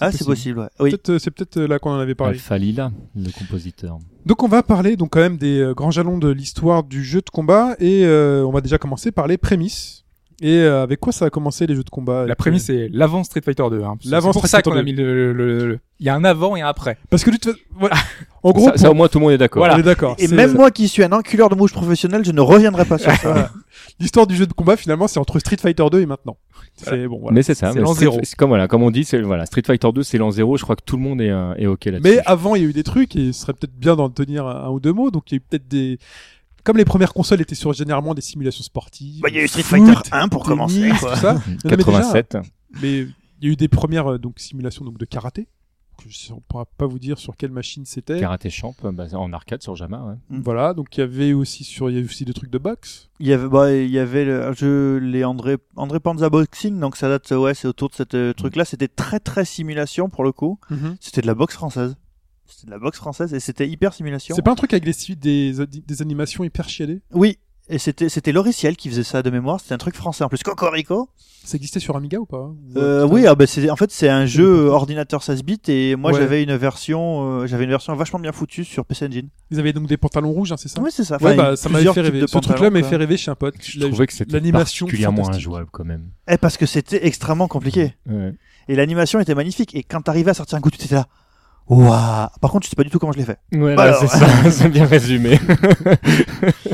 Ah, 0.01 0.11
c'est 0.11 0.25
possible, 0.25 0.59
ouais. 0.59 0.67
Oui. 0.79 0.89
Peut-être, 0.91 1.09
euh, 1.11 1.19
c'est 1.19 1.31
peut-être 1.31 1.55
euh, 1.57 1.67
là 1.67 1.79
qu'on 1.79 1.91
en 1.91 1.99
avait 1.99 2.15
parlé. 2.15 2.33
Alpha 2.33 2.57
Lila, 2.57 2.91
le 3.15 3.31
compositeur. 3.31 3.97
Donc 4.25 4.43
on 4.43 4.47
va 4.49 4.61
parler 4.61 4.97
donc 4.97 5.11
quand 5.11 5.19
même 5.21 5.37
des 5.37 5.59
euh, 5.59 5.73
grands 5.73 5.89
jalons 5.91 6.17
de 6.17 6.27
l'histoire 6.29 6.83
du 6.83 7.03
jeu 7.03 7.21
de 7.21 7.29
combat 7.29 7.75
et 7.79 8.05
euh, 8.05 8.45
on 8.45 8.51
va 8.51 8.59
déjà 8.61 8.77
commencer 8.77 9.11
par 9.13 9.25
les 9.27 9.37
prémices. 9.37 10.03
Et 10.41 10.55
euh, 10.61 10.83
avec 10.83 10.99
quoi 11.01 11.11
ça 11.11 11.25
a 11.25 11.29
commencé 11.29 11.67
les 11.67 11.75
jeux 11.75 11.83
de 11.83 11.89
combat? 11.89 12.25
La 12.25 12.35
prémisse 12.35 12.65
c'est 12.65 12.89
l'avant 12.93 13.23
Street 13.23 13.41
Fighter 13.43 13.63
2. 13.69 13.83
Hein. 13.83 13.97
C'est 14.01 14.09
pour 14.21 14.33
Street 14.33 14.47
ça 14.47 14.61
qu'on 14.61 14.71
a 14.77 14.83
mis 14.83 14.93
le, 14.93 15.33
le- 15.33 15.67
le- 15.67 15.79
Il 15.99 16.05
y 16.05 16.09
a 16.09 16.15
un 16.15 16.23
avant 16.23 16.55
et 16.55 16.61
un 16.61 16.67
après. 16.67 16.97
Parce 17.09 17.23
que 17.25 17.31
voilà. 17.77 17.95
en 18.43 18.51
gros, 18.51 18.69
ça, 18.75 18.89
au 18.89 18.93
moins 18.93 19.09
tout 19.09 19.19
le 19.19 19.23
monde 19.25 19.33
est 19.33 19.37
d'accord. 19.37 19.67
on 19.69 19.77
est 19.77 19.83
d'accord. 19.83 20.15
Et 20.17 20.27
même 20.29 20.53
moi 20.55 20.71
qui 20.71 20.87
suis 20.87 21.03
un 21.03 21.11
enculeur 21.11 21.49
de 21.49 21.55
mouche 21.55 21.73
professionnel, 21.73 22.23
je 22.23 22.31
ne 22.31 22.39
reviendrai 22.41 22.85
pas 22.85 22.97
sur 22.97 23.11
ça. 23.11 23.17
Voilà. 23.23 23.51
L'histoire 23.99 24.27
du 24.27 24.35
jeu 24.35 24.45
de 24.47 24.53
combat 24.53 24.77
finalement 24.77 25.07
c'est 25.09 25.19
entre 25.19 25.39
Street 25.39 25.57
Fighter 25.59 25.83
2 25.91 26.01
et 26.01 26.05
maintenant. 26.05 26.37
C'est 26.77 27.07
bon. 27.07 27.19
Voilà. 27.19 27.35
Mais 27.35 27.43
c'est 27.43 27.53
ça. 27.53 27.73
C'est 27.73 27.79
l'an 27.79 27.87
Street- 27.93 28.05
zéro. 28.05 28.21
Comme 28.37 28.49
voilà, 28.49 28.67
comme 28.69 28.83
on 28.83 28.91
dit, 28.91 29.03
c'est 29.03 29.21
voilà, 29.21 29.45
Street 29.45 29.63
Fighter 29.65 29.89
2, 29.93 30.03
c'est 30.03 30.17
l'an 30.17 30.31
zéro. 30.31 30.55
Je 30.55 30.63
crois 30.63 30.77
que 30.77 30.83
tout 30.85 30.95
le 30.95 31.03
monde 31.03 31.19
est, 31.21 31.29
euh, 31.31 31.53
est 31.55 31.67
ok 31.67 31.83
là-dessus. 31.85 32.01
Mais 32.15 32.21
avant, 32.25 32.55
il 32.55 32.61
y 32.61 32.65
a 32.65 32.69
eu 32.69 32.73
des 32.73 32.83
trucs 32.83 33.15
et 33.17 33.33
ce 33.33 33.41
serait 33.41 33.53
peut-être 33.53 33.75
bien 33.77 33.97
d'en 33.97 34.09
tenir 34.09 34.47
un, 34.47 34.65
un 34.65 34.69
ou 34.69 34.79
deux 34.79 34.93
mots. 34.93 35.11
Donc 35.11 35.23
il 35.31 35.33
y 35.33 35.35
a 35.35 35.37
eu 35.37 35.41
peut-être 35.41 35.67
des. 35.67 35.99
Comme 36.63 36.77
les 36.77 36.85
premières 36.85 37.13
consoles 37.13 37.41
étaient 37.41 37.55
sur 37.55 37.73
généralement 37.73 38.13
des 38.13 38.21
simulations 38.21 38.63
sportives. 38.63 39.21
Bah, 39.21 39.29
il 39.29 39.35
y 39.35 39.39
a 39.39 39.43
eu 39.43 39.47
Street 39.47 39.63
foot, 39.63 39.79
Fighter 39.85 40.09
1 40.11 40.27
pour 40.29 40.43
tennis, 40.43 40.49
commencer, 40.49 40.89
quoi. 40.99 41.13
tout 41.13 41.19
ça. 41.19 41.33
Mhm. 41.47 41.57
Non, 41.65 41.71
mais 41.71 41.77
87. 41.77 42.37
Il 42.81 43.13
y 43.41 43.47
a 43.47 43.51
eu 43.51 43.55
des 43.55 43.67
premières 43.67 44.11
euh, 44.13 44.17
donc 44.19 44.39
simulations 44.39 44.83
donc 44.85 44.97
de 44.97 45.05
karaté. 45.05 45.47
que 45.97 46.03
Je 46.09 46.33
ne 46.33 46.39
pourra 46.47 46.65
pas 46.65 46.85
vous 46.87 46.99
dire 46.99 47.17
sur 47.17 47.35
quelle 47.37 47.51
machine 47.51 47.85
c'était. 47.85 48.19
Karaté 48.19 48.49
Champ, 48.49 48.75
euh, 48.85 48.91
bah, 48.91 49.05
en 49.13 49.31
arcade 49.33 49.61
sur 49.63 49.75
Jama. 49.75 50.03
Ouais. 50.29 50.39
Voilà, 50.43 50.73
donc 50.73 50.95
il 50.97 50.99
y 50.99 51.03
avait 51.03 51.33
aussi 51.33 51.63
sur 51.63 51.89
il 51.89 51.97
y 51.97 52.01
a 52.01 52.03
aussi 52.05 52.25
des 52.25 52.33
trucs 52.33 52.49
de 52.49 52.57
boxe. 52.57 53.09
Il 53.19 53.27
y 53.27 53.33
avait, 53.33 53.47
bah, 53.47 53.73
il 53.73 53.89
y 53.89 53.99
avait 53.99 54.25
le 54.25 54.51
jeu, 54.53 54.97
les 54.97 55.23
André, 55.23 55.57
André 55.77 55.99
Panza 56.01 56.29
Boxing, 56.29 56.79
donc 56.79 56.95
ça 56.97 57.07
date, 57.09 57.29
ouais, 57.31 57.53
c'est 57.53 57.67
autour 57.67 57.89
de 57.89 57.95
ce 57.95 58.03
Mm. 58.03 58.33
truc-là. 58.33 58.65
C'était 58.65 58.87
très, 58.89 59.19
très 59.19 59.45
simulation 59.45 60.09
pour 60.09 60.23
le 60.25 60.31
coup. 60.33 60.59
C'était 60.99 61.21
de 61.21 61.27
la 61.27 61.35
boxe 61.35 61.55
française. 61.55 61.95
C'était 62.49 62.65
de 62.67 62.71
la 62.71 62.79
boxe 62.79 62.97
française 62.97 63.33
et 63.33 63.39
c'était 63.39 63.67
hyper 63.67 63.93
simulation. 63.93 64.35
C'est 64.35 64.41
pas 64.41 64.51
un 64.51 64.55
truc 64.55 64.73
avec 64.73 64.85
les 64.85 64.93
suites 64.93 65.19
des, 65.19 65.53
des 65.67 66.01
animations 66.01 66.43
hyper 66.43 66.67
chiadées 66.69 67.01
Oui. 67.13 67.37
Et 67.71 67.77
c'était, 67.77 68.09
c'était 68.09 68.31
Loriciel 68.31 68.75
qui 68.75 68.89
faisait 68.89 69.03
ça 69.03 69.21
de 69.21 69.29
mémoire. 69.29 69.59
C'était 69.59 69.75
un 69.75 69.77
truc 69.77 69.95
français 69.95 70.23
en 70.23 70.27
plus. 70.29 70.39
Cocorico. 70.41 71.07
Ça 71.45 71.55
existait 71.55 71.79
sur 71.79 71.95
Amiga 71.95 72.17
ou 72.17 72.25
pas 72.25 72.47
Ou, 72.47 72.57
Euh, 72.77 73.07
oui, 73.07 73.27
ah 73.27 73.35
bah 73.35 73.45
c'est, 73.45 73.69
en 73.69 73.75
fait, 73.75 73.91
c'est 73.91 74.09
un 74.09 74.25
jeu 74.25 74.65
ordinateur 74.69 75.21
16 75.21 75.43
bits 75.43 75.59
et 75.67 75.95
moi 75.95 76.11
Ouais. 76.11 76.19
j'avais 76.19 76.41
une 76.43 76.55
version, 76.55 77.41
euh, 77.41 77.45
j'avais 77.47 77.65
une 77.65 77.69
version 77.69 77.95
vachement 77.95 78.17
bien 78.19 78.31
foutue 78.31 78.65
sur 78.65 78.85
PC 78.85 79.05
Engine. 79.05 79.29
Ils 79.51 79.59
avaient 79.59 79.71
donc 79.71 79.85
des 79.87 79.97
pantalons 79.97 80.31
rouges, 80.31 80.51
hein, 80.51 80.57
c'est 80.57 80.67
ça? 80.67 80.81
Oui, 80.81 80.89
c'est 80.91 81.03
ça. 81.03 81.17
Ouais, 81.17 81.33
Enfin, 81.33 81.35
bah, 81.51 81.55
ça 81.55 81.69
m'avait 81.69 81.93
fait 81.93 82.01
rêver. 82.01 82.25
Ce 82.27 82.37
truc-là 82.39 82.71
m'avait 82.71 82.83
fait 82.83 82.95
rêver 82.95 83.17
chez 83.17 83.29
un 83.29 83.35
pote. 83.35 83.53
Je 83.61 83.79
trouvais 83.79 84.07
que 84.07 84.13
c'était 84.13 84.33
l'animation 84.33 84.87
particulièrement 84.87 85.29
injouable 85.29 85.69
quand 85.71 85.85
même. 85.85 86.09
Eh, 86.27 86.37
parce 86.37 86.57
que 86.57 86.65
c'était 86.65 87.05
extrêmement 87.05 87.47
compliqué. 87.47 87.93
Ouais. 88.07 88.33
Et 88.67 88.75
l'animation 88.75 89.19
était 89.19 89.35
magnifique. 89.35 89.75
Et 89.75 89.83
quand 89.83 90.01
t'arrivais 90.01 90.31
à 90.31 90.33
sortir 90.33 90.57
un 90.57 90.61
coup, 90.61 90.71
tu 90.71 90.83
étais 90.83 90.95
là. 90.95 91.07
Waouh 91.69 92.27
Par 92.41 92.51
contre, 92.51 92.65
je 92.65 92.69
sais 92.71 92.75
pas 92.75 92.83
du 92.83 92.89
tout 92.89 92.97
comment 92.99 93.11
je 93.11 93.19
l'ai 93.19 93.25
fait. 93.25 93.37
Alors- 93.53 93.95
c'est 93.99 94.07
ça, 94.07 94.27
c'est 94.51 94.69
bien 94.69 94.85
résumé. 94.85 95.37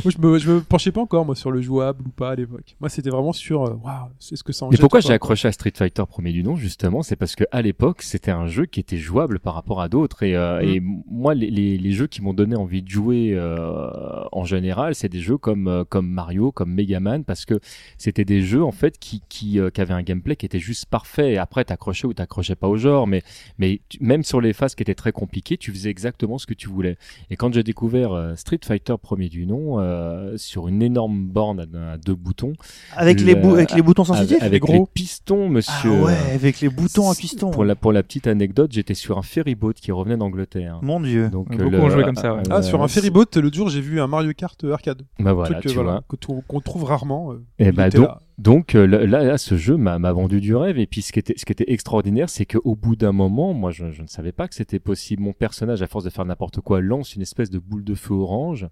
Moi, 0.03 0.11
je 0.15 0.17
me, 0.21 0.37
je 0.39 0.51
me 0.51 0.61
penchais 0.61 0.91
pas 0.91 1.01
encore 1.01 1.25
moi 1.25 1.35
sur 1.35 1.51
le 1.51 1.61
jouable 1.61 2.03
ou 2.07 2.09
pas 2.11 2.31
à 2.31 2.35
l'époque. 2.35 2.75
Moi, 2.79 2.89
c'était 2.89 3.09
vraiment 3.09 3.33
sur 3.33 3.63
euh, 3.63 3.73
waouh, 3.83 4.09
c'est 4.19 4.35
ce 4.35 4.43
que 4.43 4.53
ça 4.53 4.65
en 4.65 4.69
Mais 4.69 4.77
pourquoi 4.77 4.99
j'ai 4.99 5.13
accroché 5.13 5.47
à 5.47 5.51
Street 5.51 5.73
Fighter 5.75 6.03
premier 6.07 6.31
du 6.31 6.43
nom 6.43 6.55
justement, 6.55 7.01
c'est 7.01 7.15
parce 7.15 7.35
que 7.35 7.43
à 7.51 7.61
l'époque 7.61 8.01
c'était 8.03 8.31
un 8.31 8.47
jeu 8.47 8.65
qui 8.65 8.79
était 8.79 8.97
jouable 8.97 9.39
par 9.39 9.53
rapport 9.55 9.81
à 9.81 9.89
d'autres 9.89 10.23
et, 10.23 10.35
euh, 10.35 10.61
Mm. 10.61 10.67
et 10.67 10.81
moi 11.09 11.33
les, 11.33 11.49
les, 11.49 11.77
les 11.77 11.91
jeux 11.91 12.07
qui 12.07 12.21
m'ont 12.21 12.33
donné 12.33 12.55
envie 12.55 12.81
de 12.81 12.89
jouer 12.89 13.31
euh, 13.33 13.89
en 14.31 14.45
général 14.45 14.95
c'est 14.95 15.09
des 15.09 15.19
jeux 15.19 15.37
comme 15.37 15.83
comme 15.89 16.07
Mario, 16.07 16.51
comme 16.51 16.71
Mega 16.73 16.99
Man 16.99 17.23
parce 17.23 17.45
que 17.45 17.59
c'était 17.97 18.25
des 18.25 18.41
jeux 18.41 18.63
en 18.63 18.71
fait 18.71 18.97
qui 18.99 19.21
qui, 19.27 19.59
euh, 19.59 19.69
qui 19.71 19.81
avaient 19.81 19.93
un 19.93 20.03
gameplay 20.03 20.35
qui 20.35 20.45
était 20.45 20.59
juste 20.59 20.85
parfait. 20.85 21.33
Et 21.33 21.37
après 21.37 21.65
t'accrochais 21.65 22.07
ou 22.07 22.13
t'accrochais 22.13 22.55
pas 22.55 22.67
au 22.67 22.77
genre, 22.77 23.07
mais 23.07 23.23
mais 23.57 23.81
tu- 23.89 23.97
même 24.01 24.23
sur 24.23 24.39
les 24.41 24.53
phases 24.53 24.75
qui 24.75 24.83
étaient 24.85 24.95
très 24.95 25.11
compliquées, 25.11 25.57
tu 25.57 25.71
faisais 25.71 25.89
exactement 25.89 26.37
ce 26.37 26.45
que 26.45 26.53
tu 26.53 26.67
voulais. 26.69 26.97
Et 27.29 27.35
quand 27.35 27.53
j'ai 27.53 27.63
découvert 27.63 28.11
euh, 28.13 28.35
Street 28.35 28.59
Fighter 28.63 28.95
premier 29.01 29.29
du 29.29 29.45
nom 29.45 29.79
euh, 29.79 30.37
sur 30.37 30.67
une 30.67 30.81
énorme 30.81 31.25
borne 31.25 31.59
à, 31.61 31.93
à 31.93 31.97
deux 31.97 32.15
boutons 32.15 32.53
Avec, 32.95 33.19
les, 33.21 33.33
Le- 33.35 33.41
bou- 33.41 33.53
avec 33.55 33.73
les 33.73 33.81
boutons 33.81 34.03
sensitifs 34.03 34.41
avec, 34.41 34.61
gros. 34.61 34.73
les 34.73 34.83
pistons, 34.93 35.49
monsieur. 35.49 35.91
Ah 36.01 36.03
ouais, 36.05 36.17
avec 36.33 36.61
les 36.61 36.69
boutons 36.69 37.09
à 37.09 37.15
piston. 37.15 37.51
Pour 37.51 37.65
la, 37.65 37.75
pour 37.75 37.91
la 37.91 38.03
petite 38.03 38.27
anecdote, 38.27 38.71
j'étais 38.71 38.93
sur 38.93 39.17
un 39.17 39.21
ferryboat 39.23 39.73
qui 39.73 39.91
revenait 39.91 40.17
d'Angleterre. 40.17 40.79
Mon 40.81 40.99
dieu. 40.99 41.29
Donc, 41.29 41.49
Beaucoup 41.55 41.75
ont 41.75 41.89
joué 41.89 42.03
comme 42.03 42.15
ça, 42.15 42.35
ouais. 42.35 42.43
Ah, 42.49 42.61
sur 42.61 42.81
un 42.83 42.87
ferryboat, 42.87 43.25
l'autre 43.35 43.55
jour, 43.55 43.69
j'ai 43.69 43.81
vu 43.81 43.99
un 43.99 44.07
Mario 44.07 44.31
Kart 44.33 44.63
euh, 44.63 44.73
arcade. 44.73 45.01
Bah 45.19 45.33
voilà, 45.33 45.55
truc 45.55 45.65
euh, 45.65 45.69
tu 45.69 45.75
voilà, 45.75 46.03
vois. 46.07 46.41
qu'on 46.47 46.59
trouve 46.61 46.83
rarement. 46.83 47.31
euh, 47.33 47.43
Et 47.59 47.65
il 47.67 47.71
bah 47.71 47.87
était 47.87 47.97
donc, 47.97 48.07
là. 48.07 48.19
Donc 48.37 48.75
euh, 48.75 48.85
là, 48.85 49.05
là, 49.05 49.37
ce 49.37 49.55
jeu 49.55 49.77
m'a 49.77 49.97
vendu 50.11 50.41
du 50.41 50.55
rêve. 50.55 50.77
Et 50.77 50.87
puis 50.87 51.01
ce 51.01 51.11
qui 51.13 51.19
était, 51.19 51.71
extraordinaire, 51.71 52.29
c'est 52.29 52.45
qu'au 52.45 52.75
bout 52.75 52.95
d'un 52.95 53.11
moment, 53.11 53.53
moi, 53.53 53.71
je 53.71 53.85
ne 53.85 54.07
savais 54.07 54.31
pas 54.31 54.47
que 54.47 54.55
c'était 54.55 54.79
possible. 54.79 55.23
Mon 55.23 55.33
personnage, 55.33 55.81
à 55.81 55.87
force 55.87 56.03
de 56.03 56.09
faire 56.09 56.25
n'importe 56.25 56.59
quoi, 56.61 56.81
lance 56.81 57.15
une 57.15 57.21
espèce 57.21 57.49
de 57.49 57.59
boule 57.59 57.83
de 57.83 57.95
feu 57.95 58.13
orange. 58.13 58.67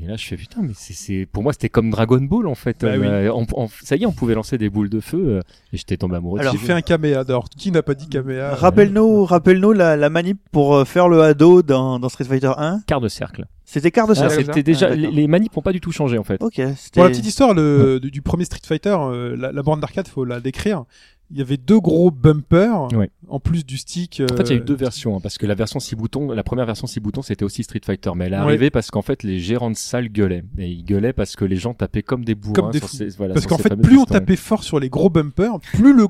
Et 0.00 0.06
là, 0.06 0.14
je 0.16 0.24
fais 0.26 0.36
putain, 0.36 0.60
mais 0.62 0.74
c'est, 0.76 0.92
c'est, 0.92 1.26
pour 1.26 1.42
moi, 1.42 1.52
c'était 1.52 1.68
comme 1.68 1.90
Dragon 1.90 2.20
Ball 2.20 2.46
en 2.46 2.54
fait. 2.54 2.82
Bah 2.82 2.92
oui. 2.98 3.04
Euh, 3.06 3.32
on- 3.32 3.46
on- 3.54 3.68
ça 3.82 3.96
y 3.96 4.04
est, 4.04 4.06
on 4.06 4.12
pouvait 4.12 4.34
lancer 4.34 4.56
des 4.56 4.70
boules 4.70 4.88
de 4.88 5.00
feu 5.00 5.18
euh, 5.26 5.40
et 5.72 5.76
j'étais 5.76 5.96
tombé 5.96 6.14
amoureux. 6.16 6.38
de 6.38 6.42
Alors, 6.42 6.52
J'ai 6.52 6.60
ce 6.60 6.64
fait 6.66 6.72
un 6.72 6.82
Kamea. 6.82 7.20
Alors, 7.26 7.48
qui 7.48 7.72
n'a 7.72 7.82
pas 7.82 7.94
dit 7.94 8.08
Kamea 8.08 8.54
Rappelle-nous, 8.54 9.24
rappelle-nous 9.24 9.72
la, 9.72 9.96
la 9.96 10.08
manip 10.08 10.38
pour 10.52 10.76
euh, 10.76 10.84
faire 10.84 11.08
le 11.08 11.20
ado 11.22 11.62
dans, 11.62 11.98
dans 11.98 12.08
Street 12.08 12.24
Fighter 12.24 12.52
1. 12.56 12.82
quart 12.86 13.00
de 13.00 13.08
cercle. 13.08 13.46
C'était 13.64 13.90
quart 13.90 14.06
de 14.06 14.12
Ah, 14.12 14.28
cercle. 14.30 14.44
c'était 14.46 14.62
déjà, 14.62 14.86
Ah, 14.92 14.94
les, 14.94 15.10
les 15.10 15.26
manips 15.26 15.56
ont 15.56 15.62
pas 15.62 15.72
du 15.72 15.80
tout 15.80 15.90
changé 15.92 16.16
en 16.16 16.24
fait. 16.24 16.40
Ok. 16.42 16.60
Pour 16.94 17.02
la 17.02 17.10
petite 17.10 17.26
histoire 17.26 17.52
le, 17.52 17.98
du, 18.00 18.10
du 18.12 18.22
premier 18.22 18.44
Street 18.44 18.60
Fighter, 18.64 18.96
euh, 19.00 19.36
la, 19.36 19.50
la 19.50 19.62
borne 19.62 19.80
d'arcade, 19.80 20.06
faut 20.06 20.24
la 20.24 20.38
décrire. 20.40 20.84
Il 21.30 21.36
y 21.36 21.42
avait 21.42 21.58
deux 21.58 21.78
gros 21.80 22.10
bumpers, 22.10 22.88
Ouais. 22.94 23.10
En 23.30 23.40
plus 23.40 23.64
du 23.66 23.76
stick. 23.78 24.22
En 24.30 24.36
fait, 24.36 24.42
il 24.44 24.48
y 24.50 24.52
a 24.52 24.56
eu 24.56 24.60
euh, 24.60 24.64
deux 24.64 24.74
versions, 24.76 25.16
hein, 25.16 25.20
parce 25.22 25.38
que 25.38 25.46
la 25.46 25.54
version 25.54 25.80
6 25.80 25.96
boutons, 25.96 26.30
la 26.32 26.42
première 26.42 26.66
version 26.66 26.86
6 26.86 27.00
boutons, 27.00 27.22
c'était 27.22 27.44
aussi 27.44 27.62
Street 27.62 27.80
Fighter, 27.84 28.10
mais 28.16 28.26
elle 28.26 28.32
est 28.32 28.36
Ouais. 28.36 28.42
arrivée 28.42 28.70
parce 28.70 28.90
qu'en 28.90 29.02
fait, 29.02 29.22
les 29.22 29.38
gérants 29.40 29.70
de 29.70 29.76
salle 29.76 30.08
gueulaient. 30.08 30.44
Et 30.58 30.68
ils 30.68 30.84
gueulaient 30.84 31.12
parce 31.12 31.36
que 31.36 31.44
les 31.44 31.56
gens 31.56 31.74
tapaient 31.74 32.02
comme 32.02 32.24
des 32.24 32.34
bourrins 32.34 32.54
Comme 32.54 32.70
des 32.70 32.78
sur 32.78 32.88
fous. 32.88 32.96
ces, 32.96 33.08
voilà, 33.16 33.34
Parce 33.34 33.46
qu'en 33.46 33.58
fait, 33.58 33.74
plus 33.76 33.98
on 33.98 34.04
tapait 34.04 34.36
fort 34.36 34.62
sur 34.64 34.80
les 34.80 34.88
gros 34.88 35.10
bumpers, 35.10 35.58
plus 35.74 35.92
le, 35.94 36.06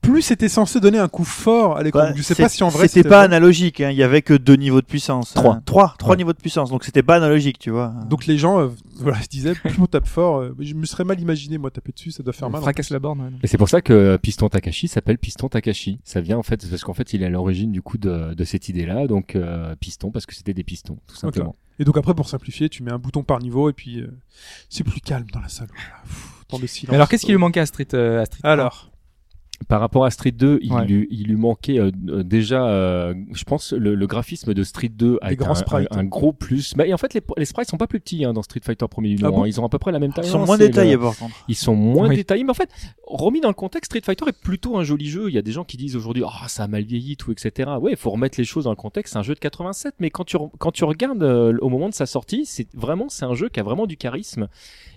plus 0.00 0.22
c'était 0.22 0.48
censé 0.48 0.80
donner 0.80 0.98
un 0.98 1.08
coup 1.08 1.24
fort 1.24 1.76
à 1.76 1.82
l'écran. 1.82 2.00
Bah, 2.00 2.12
je 2.16 2.22
sais 2.22 2.34
pas 2.34 2.48
si 2.48 2.62
en 2.62 2.68
vrai 2.68 2.88
C'était 2.88 3.08
pas 3.08 3.16
vrai. 3.16 3.24
analogique, 3.26 3.80
hein. 3.80 3.90
il 3.90 3.96
y 3.96 4.02
avait 4.02 4.22
que 4.22 4.34
deux 4.34 4.56
niveaux 4.56 4.80
de 4.80 4.86
puissance. 4.86 5.34
Trois. 5.34 5.54
hein. 5.54 5.62
Trois, 5.66 5.94
trois 5.98 6.12
Ouais. 6.12 6.16
niveaux 6.18 6.32
de 6.32 6.38
puissance, 6.38 6.70
donc 6.70 6.84
c'était 6.84 7.02
pas 7.02 7.16
analogique, 7.16 7.58
tu 7.58 7.70
vois. 7.70 7.92
Donc 8.08 8.26
les 8.26 8.38
gens, 8.38 8.60
euh, 8.60 8.68
voilà, 8.96 9.20
se 9.22 9.28
disaient, 9.28 9.54
plus 9.54 9.74
on 9.80 9.86
tape 9.86 10.06
fort, 10.06 10.38
euh, 10.40 10.56
je 10.58 10.74
me 10.74 10.86
serais 10.86 11.04
mal 11.04 11.20
imaginé, 11.20 11.58
moi, 11.58 11.70
taper 11.70 11.92
dessus, 11.92 12.10
ça 12.10 12.22
doit 12.22 12.32
faire 12.32 12.50
mal. 12.50 12.60
Fracasse 12.62 12.90
la 12.90 12.98
borne. 12.98 13.20
ouais. 13.20 13.30
Et 13.42 13.46
c'est 13.46 13.58
pour 13.58 13.68
ça 13.68 13.80
que 13.80 13.92
euh, 13.92 14.18
Piston 14.18 14.48
Takashi 14.48 14.88
s'appelle 14.88 15.18
Piston 15.18 15.48
Takashi. 15.48 15.98
Ça 16.04 16.20
vient 16.20 16.38
en 16.38 16.42
fait 16.42 16.59
parce 16.68 16.82
qu'en 16.84 16.94
fait 16.94 17.12
il 17.12 17.22
est 17.22 17.26
à 17.26 17.30
l'origine 17.30 17.72
du 17.72 17.82
coup 17.82 17.96
de, 17.98 18.34
de 18.34 18.44
cette 18.44 18.68
idée-là, 18.68 19.06
donc 19.06 19.36
euh, 19.36 19.74
piston 19.76 20.10
parce 20.10 20.26
que 20.26 20.34
c'était 20.34 20.54
des 20.54 20.64
pistons 20.64 20.98
tout 21.06 21.16
simplement. 21.16 21.54
Et 21.78 21.84
donc 21.84 21.96
après, 21.96 22.14
pour 22.14 22.28
simplifier, 22.28 22.68
tu 22.68 22.82
mets 22.82 22.92
un 22.92 22.98
bouton 22.98 23.22
par 23.22 23.38
niveau 23.38 23.70
et 23.70 23.72
puis 23.72 24.00
euh, 24.00 24.10
c'est 24.68 24.84
plus 24.84 25.00
calme 25.00 25.26
dans 25.32 25.40
la 25.40 25.48
salle. 25.48 25.68
Voilà. 25.74 26.02
Pff, 26.02 26.44
Temps 26.48 26.58
de 26.58 26.66
silence. 26.66 26.90
Mais 26.90 26.96
alors, 26.96 27.08
qu'est-ce 27.08 27.24
qui 27.24 27.30
lui 27.32 27.38
manquait 27.38 27.60
à 27.60 27.66
Street, 27.66 27.86
euh, 27.94 28.20
à 28.20 28.24
Street 28.26 28.40
Alors, 28.42 28.90
Par 29.68 29.80
rapport 29.80 30.04
à 30.06 30.10
Street 30.10 30.30
2, 30.32 30.58
il, 30.62 30.72
Ouais. 30.72 30.86
lui, 30.86 31.06
il 31.10 31.26
lui 31.28 31.36
manquait 31.36 31.78
euh, 31.78 31.90
euh, 32.08 32.22
déjà, 32.22 32.66
euh, 32.66 33.14
je 33.32 33.44
pense, 33.44 33.72
le, 33.72 33.94
le 33.94 34.06
graphisme 34.06 34.54
de 34.54 34.62
Street 34.64 34.88
2 34.88 35.18
avec 35.20 35.38
grands 35.38 35.50
un, 35.52 35.54
sprites. 35.54 35.86
un- 35.90 35.98
un 35.98 36.04
gros 36.04 36.32
plus. 36.32 36.74
Bah, 36.74 36.86
et 36.86 36.94
en 36.94 36.96
fait, 36.96 37.12
les, 37.14 37.20
les 37.36 37.44
sprites 37.44 37.68
sont 37.68 37.76
pas 37.76 37.86
plus 37.86 38.00
petits 38.00 38.24
hein, 38.24 38.32
dans 38.32 38.42
Street 38.42 38.60
Fighter 38.64 38.86
premier 38.88 39.14
du 39.14 39.22
Ah 39.22 39.28
nom. 39.28 39.36
bon 39.36 39.42
hein. 39.42 39.46
Ils 39.48 39.60
ont 39.60 39.66
à 39.66 39.68
peu 39.68 39.78
près 39.78 39.92
la 39.92 39.98
même 39.98 40.12
taille. 40.14 40.24
Ils 40.24 40.30
sont 40.30 40.38
Non, 40.40 40.46
moins 40.46 40.56
le- 40.56 40.66
détaillés 40.66 40.96
par 40.96 41.16
contre. 41.16 41.34
Ils 41.46 41.54
sont 41.54 41.74
moins 41.76 42.08
Oui. 42.08 42.16
détaillés, 42.16 42.42
mais 42.42 42.50
en 42.50 42.54
fait, 42.54 42.70
remis 43.06 43.40
dans 43.40 43.48
le 43.48 43.54
contexte, 43.54 43.90
Street 43.92 44.00
Fighter 44.04 44.24
est 44.28 44.40
plutôt 44.40 44.78
un 44.78 44.82
joli 44.82 45.06
jeu. 45.08 45.28
Il 45.28 45.34
y 45.34 45.38
a 45.38 45.42
des 45.42 45.52
gens 45.52 45.64
qui 45.64 45.76
disent 45.76 45.94
aujourd'hui, 45.94 46.24
ah, 46.26 46.48
ça 46.48 46.64
a 46.64 46.66
mal 46.66 46.82
vieilli, 46.84 47.16
tout, 47.16 47.30
etc. 47.30 47.70
Ouais, 47.80 47.92
il 47.92 47.96
faut 47.98 48.10
remettre 48.10 48.38
les 48.40 48.44
choses 48.44 48.64
dans 48.64 48.70
le 48.70 48.76
contexte. 48.76 49.12
C'est 49.12 49.18
un 49.18 49.22
jeu 49.22 49.34
de 49.34 49.40
87, 49.40 49.94
mais 50.00 50.08
quand 50.10 50.24
tu 50.24 50.36
re- 50.38 50.50
quand 50.58 50.72
tu 50.72 50.84
regardes 50.84 51.22
euh, 51.22 51.56
au 51.60 51.68
moment 51.68 51.88
de 51.90 51.94
sa 51.94 52.06
sortie, 52.06 52.46
c'est 52.46 52.66
vraiment 52.74 53.08
c'est 53.10 53.26
un 53.26 53.34
jeu 53.34 53.50
qui 53.50 53.60
a 53.60 53.62
vraiment 53.62 53.86
du 53.86 53.96
charisme 53.98 54.48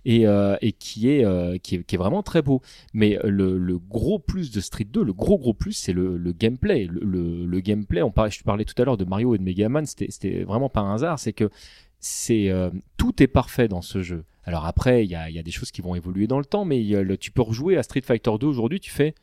et 0.06 0.28
euh, 0.28 0.58
et 0.62 0.72
qui 0.72 1.10
est, 1.10 1.26
euh, 1.26 1.58
qui 1.58 1.76
est 1.76 1.84
qui 1.84 1.96
est 1.96 1.98
vraiment 1.98 2.24
très 2.24 2.42
beau. 2.42 2.62
Mais 2.94 3.18
euh, 3.24 3.30
le, 3.30 3.78
gros 3.78 4.20
plus 4.20 4.52
de 4.52 4.62
Street 4.62 4.86
2, 4.86 5.04
le 5.04 5.14
gros 5.14 5.38
gros 5.38 5.54
plus, 5.54 5.74
c'est 5.74 5.94
le, 5.94 6.18
gameplay. 6.32 6.88
Le, 6.90 7.60
gameplay, 7.60 8.02
on 8.02 8.12
parlait, 8.12 8.32
je 8.32 8.44
parlais 8.44 8.66
tout 8.66 8.80
à 8.82 8.86
l'heure 8.86 8.98
de 8.98 9.06
Mario 9.06 9.36
et 9.36 9.38
de 9.38 9.44
Mega 9.44 9.70
Man, 9.70 9.86
c'était 9.86 10.44
vraiment 10.44 10.70
pas 10.70 10.82
un 10.82 10.96
hasard. 10.96 11.20
C'est 11.20 11.34
que 11.34 11.50
c'est 12.00 12.52
tout 12.98 13.22
est 13.22 13.28
parfait 13.28 13.68
dans 13.68 13.82
ce 13.82 14.02
jeu. 14.02 14.26
Alors 14.46 14.66
après, 14.66 15.06
il 15.06 15.10
y 15.10 15.16
a, 15.16 15.30
y 15.30 15.40
a 15.40 15.44
des 15.44 15.52
choses 15.52 15.72
qui 15.72 15.82
vont 15.82 15.96
évoluer 15.96 16.28
dans 16.28 16.40
le 16.40 16.46
temps, 16.46 16.66
mais 16.66 16.84
tu 17.18 17.32
peux 17.32 17.42
rejouer 17.42 17.78
à 17.78 17.84
Street 17.84 18.02
Fighter 18.02 18.32
2 18.40 18.46
aujourd'hui, 18.46 18.80
tu 18.80 18.92
fais 18.92 19.16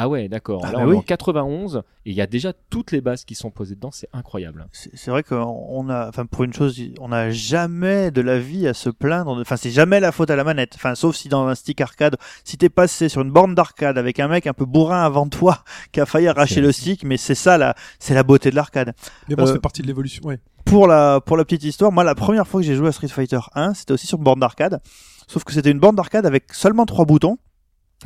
ah 0.00 0.08
ouais, 0.08 0.28
d'accord. 0.28 0.62
Ah 0.64 0.70
bah 0.72 0.86
oui. 0.86 0.96
en 0.96 1.02
91 1.02 1.82
et 2.06 2.10
il 2.10 2.16
y 2.16 2.20
a 2.22 2.26
déjà 2.26 2.52
toutes 2.70 2.92
les 2.92 3.00
bases 3.00 3.24
qui 3.24 3.34
sont 3.34 3.50
posées 3.50 3.74
dedans, 3.74 3.90
c'est 3.92 4.08
incroyable. 4.12 4.66
C'est 4.72 4.90
c'est 4.96 5.10
vrai 5.10 5.22
qu'on 5.22 5.88
a, 5.90 6.08
enfin 6.08 6.24
pour 6.24 6.44
une 6.44 6.52
chose, 6.54 6.80
on 7.00 7.08
n'a 7.08 7.30
jamais 7.30 8.10
de 8.10 8.20
la 8.20 8.38
vie 8.38 8.66
à 8.68 8.74
se 8.74 8.88
plaindre. 8.90 9.38
Enfin, 9.40 9.56
c'est 9.56 9.70
jamais 9.70 10.00
la 10.00 10.12
faute 10.12 10.30
à 10.30 10.36
la 10.36 10.44
manette. 10.44 10.72
Enfin, 10.76 10.94
sauf 10.94 11.16
si 11.16 11.28
dans 11.28 11.46
un 11.48 11.54
stick 11.54 11.80
arcade, 11.80 12.16
si 12.44 12.56
t'es 12.56 12.68
passé 12.68 13.08
sur 13.08 13.20
une 13.22 13.30
borne 13.32 13.54
d'arcade 13.54 13.98
avec 13.98 14.20
un 14.20 14.28
mec 14.28 14.46
un 14.46 14.52
peu 14.54 14.64
bourrin 14.64 15.02
avant 15.02 15.28
toi 15.28 15.64
qui 15.92 16.00
a 16.00 16.06
failli 16.06 16.28
arracher 16.28 16.54
C'est- 16.56 16.60
le 16.62 16.72
stick, 16.72 17.04
mais 17.04 17.16
c'est 17.16 17.34
ça 17.34 17.58
la, 17.58 17.74
c'est 17.98 18.14
la 18.14 18.22
beauté 18.22 18.50
de 18.50 18.56
l'arcade. 18.56 18.94
mais 19.28 19.34
bon, 19.34 19.42
Euh, 19.42 19.46
ça 19.46 19.52
fait 19.54 19.58
partie 19.60 19.82
de 19.82 19.88
l'évolution. 19.88 20.22
Ouais. 20.24 20.38
Pour 20.64 20.86
la, 20.86 21.20
pour 21.20 21.36
la 21.36 21.44
petite 21.44 21.64
histoire, 21.64 21.90
moi 21.92 22.04
la 22.04 22.14
première 22.14 22.46
fois 22.46 22.60
que 22.60 22.66
j'ai 22.66 22.74
joué 22.76 22.88
à 22.88 22.92
Street 22.92 23.08
Fighter 23.08 23.40
1, 23.54 23.74
c'était 23.74 23.92
aussi 23.92 24.06
sur 24.06 24.18
une 24.18 24.24
borne 24.24 24.40
d'arcade. 24.40 24.80
Sauf 25.26 25.44
que 25.44 25.52
c'était 25.52 25.70
une 25.70 25.80
borne 25.80 25.96
d'arcade 25.96 26.24
avec 26.26 26.52
seulement 26.54 26.86
trois 26.86 27.04
boutons 27.04 27.38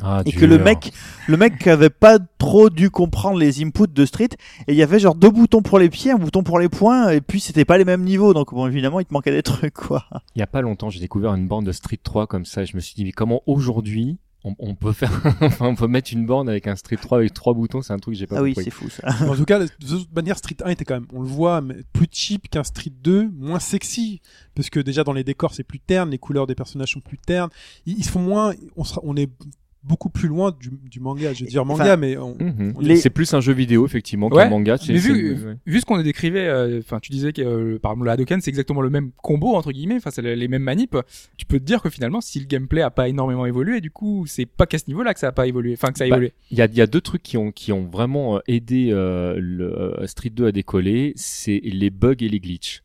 Ah, 0.01 0.23
et 0.25 0.31
que 0.31 0.45
le 0.45 0.57
mec, 0.57 0.91
le 1.27 1.37
mec 1.37 1.67
avait 1.67 1.91
pas 1.91 2.17
trop 2.39 2.71
dû 2.71 2.89
comprendre 2.89 3.37
les 3.37 3.61
inputs 3.63 3.87
de 3.87 4.05
Street 4.05 4.29
et 4.67 4.71
il 4.73 4.75
y 4.75 4.81
avait 4.81 4.99
genre 4.99 5.13
deux 5.13 5.29
boutons 5.29 5.61
pour 5.61 5.77
les 5.77 5.89
pieds, 5.89 6.11
un 6.11 6.17
bouton 6.17 6.41
pour 6.41 6.57
les 6.59 6.67
poings 6.67 7.09
et 7.11 7.21
puis 7.21 7.39
c'était 7.39 7.63
pas 7.63 7.77
les 7.77 7.85
mêmes 7.85 8.03
niveaux 8.03 8.33
donc 8.33 8.53
bon 8.53 8.65
évidemment 8.67 8.99
il 8.99 9.05
te 9.05 9.13
manquait 9.13 9.31
des 9.31 9.43
trucs 9.43 9.75
quoi. 9.75 10.05
il 10.35 10.39
y 10.39 10.41
a 10.41 10.47
pas 10.47 10.61
longtemps, 10.61 10.89
j'ai 10.89 10.99
découvert 10.99 11.35
une 11.35 11.47
borne 11.47 11.63
de 11.63 11.71
Street 11.71 11.99
3 12.01 12.25
comme 12.25 12.43
ça, 12.43 12.63
et 12.63 12.65
je 12.65 12.75
me 12.75 12.81
suis 12.81 12.95
dit 12.95 13.05
mais 13.05 13.11
comment 13.11 13.43
aujourd'hui 13.45 14.17
on, 14.43 14.55
on 14.59 14.75
peut 14.75 14.91
faire, 14.93 15.11
enfin, 15.41 15.67
on 15.67 15.75
peut 15.75 15.87
mettre 15.87 16.11
une 16.11 16.25
borne 16.25 16.49
avec 16.49 16.67
un 16.67 16.75
Street 16.75 16.97
3 16.97 17.19
avec 17.19 17.33
trois 17.33 17.53
boutons, 17.53 17.81
c'est 17.81 17.93
un 17.93 17.97
truc 17.99 18.15
que 18.15 18.19
j'ai 18.19 18.27
pas 18.27 18.39
Ah 18.39 18.41
oui 18.41 18.55
compris. 18.55 18.65
c'est 18.65 18.71
fou 18.71 18.89
ça. 18.89 19.07
en 19.29 19.35
tout 19.35 19.45
cas, 19.45 19.59
de 19.59 19.67
toute 19.67 20.13
manière, 20.13 20.37
Street 20.37 20.57
1 20.65 20.71
était 20.71 20.83
quand 20.83 20.95
même, 20.95 21.07
on 21.13 21.21
le 21.21 21.27
voit, 21.27 21.61
mais 21.61 21.75
plus 21.93 22.07
cheap 22.11 22.49
qu'un 22.49 22.65
Street 22.65 22.91
2, 23.03 23.29
moins 23.39 23.59
sexy. 23.59 24.19
Parce 24.53 24.69
que 24.69 24.81
déjà 24.81 25.05
dans 25.05 25.13
les 25.13 25.23
décors, 25.23 25.53
c'est 25.53 25.63
plus 25.63 25.79
terne, 25.79 26.09
les 26.09 26.17
couleurs 26.17 26.45
des 26.45 26.55
personnages 26.55 26.91
sont 26.91 26.99
plus 26.99 27.17
ternes. 27.19 27.51
Ils, 27.85 27.99
ils 27.99 28.03
se 28.03 28.11
font 28.11 28.19
moins, 28.19 28.53
on, 28.75 28.83
sera, 28.83 28.99
on 29.05 29.15
est 29.15 29.29
beaucoup 29.83 30.09
plus 30.09 30.27
loin 30.29 30.55
du, 30.59 30.69
du 30.89 30.99
manga. 30.99 31.33
Je 31.33 31.43
veux 31.43 31.49
dire 31.49 31.65
manga, 31.65 31.83
Enfin, 31.83 31.97
mais 31.97 32.17
on, 32.17 32.35
Mhm. 32.39 32.73
Les- 32.79 32.95
C'est 32.95 33.09
plus 33.09 33.33
un 33.33 33.41
jeu 33.41 33.51
vidéo 33.53 33.85
effectivement 33.85 34.29
Ouais, 34.29 34.43
qu'un 34.43 34.49
manga. 34.49 34.77
c'est- 34.77 34.93
Mais 34.93 34.99
vu, 34.99 35.35
vu 35.65 35.79
ce 35.81 35.85
qu'on 35.85 35.95
a 35.97 36.03
décrivait, 36.03 36.47
euh, 36.47 36.79
enfin, 36.79 36.99
tu 37.01 37.11
disais 37.11 37.33
que, 37.33 37.41
euh, 37.41 37.79
par 37.79 37.91
exemple, 37.91 38.05
le 38.05 38.11
Hadoken, 38.11 38.39
c'est 38.41 38.49
exactement 38.49 38.81
le 38.81 38.89
même 38.89 39.11
combo, 39.21 39.55
entre 39.55 39.71
guillemets, 39.71 39.95
enfin, 39.97 40.09
c'est 40.11 40.21
les 40.21 40.47
mêmes 40.47 40.63
manips. 40.63 40.95
Tu 41.37 41.45
peux 41.45 41.59
te 41.59 41.65
dire 41.65 41.81
que 41.81 41.89
finalement, 41.89 42.21
si 42.21 42.39
le 42.39 42.45
gameplay 42.45 42.81
a 42.81 42.91
pas 42.91 43.09
énormément 43.09 43.45
évolué, 43.45 43.81
du 43.81 43.91
coup, 43.91 44.25
c'est 44.27 44.45
pas 44.45 44.65
qu'à 44.65 44.77
ce 44.77 44.85
niveau-là 44.87 45.13
que 45.13 45.19
ça 45.19 45.27
a 45.27 45.31
pas 45.33 45.47
évolué, 45.47 45.73
enfin, 45.73 45.91
que 45.91 45.97
ça 45.97 46.05
a 46.05 46.07
Bah, 46.09 46.15
évolué. 46.15 46.33
Il 46.51 46.57
y 46.57 46.61
a, 46.61 46.65
il 46.65 46.75
y 46.75 46.81
a 46.81 46.87
deux 46.87 47.01
trucs 47.01 47.23
qui 47.23 47.37
ont, 47.37 47.51
qui 47.51 47.71
ont 47.73 47.85
vraiment 47.85 48.37
euh, 48.37 48.39
aidé 48.47 48.89
euh, 48.91 49.35
le 49.37 49.77
euh, 50.01 50.07
Street 50.07 50.29
2 50.29 50.47
à 50.47 50.51
décoller, 50.53 51.13
c'est 51.17 51.59
les 51.63 51.89
bugs 51.89 52.15
et 52.21 52.29
les 52.29 52.39
glitches. 52.39 52.83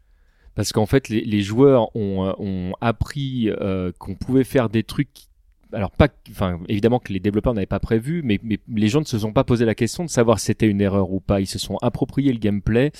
Parce 0.57 0.73
qu'en 0.73 0.87
fait, 0.87 1.09
les, 1.09 1.21
les 1.21 1.41
joueurs 1.43 1.95
ont, 1.95 2.35
ont 2.39 2.73
appris 2.81 3.49
euh, 3.49 3.93
qu'on 3.99 4.17
pouvait 4.17 4.43
faire 4.43 4.69
des 4.69 4.83
trucs. 4.83 5.28
Alors 5.73 5.91
pas, 5.91 6.09
enfin 6.31 6.59
évidemment 6.69 6.99
que 6.99 7.13
les 7.13 7.21
développeurs 7.21 7.53
n'avaient 7.53 7.67
pas 7.67 7.81
prévu, 7.81 8.23
mais, 8.25 8.41
mais 8.43 8.59
les 8.75 8.89
gens 8.89 9.01
ne 9.01 9.05
se 9.05 9.19
sont 9.19 9.33
pas 9.33 9.45
posé 9.45 9.65
la 9.67 9.75
question 9.75 10.05
de 10.05 10.09
savoir 10.11 10.39
si 10.41 10.47
c'était 10.47 10.67
une 10.69 10.81
erreur 10.81 11.11
ou 11.13 11.21
pas. 11.21 11.41
Ils 11.41 11.47
se 11.47 11.59
sont 11.59 11.77
appropriés 11.83 12.33
le 12.33 12.39
gameplay 12.39 12.91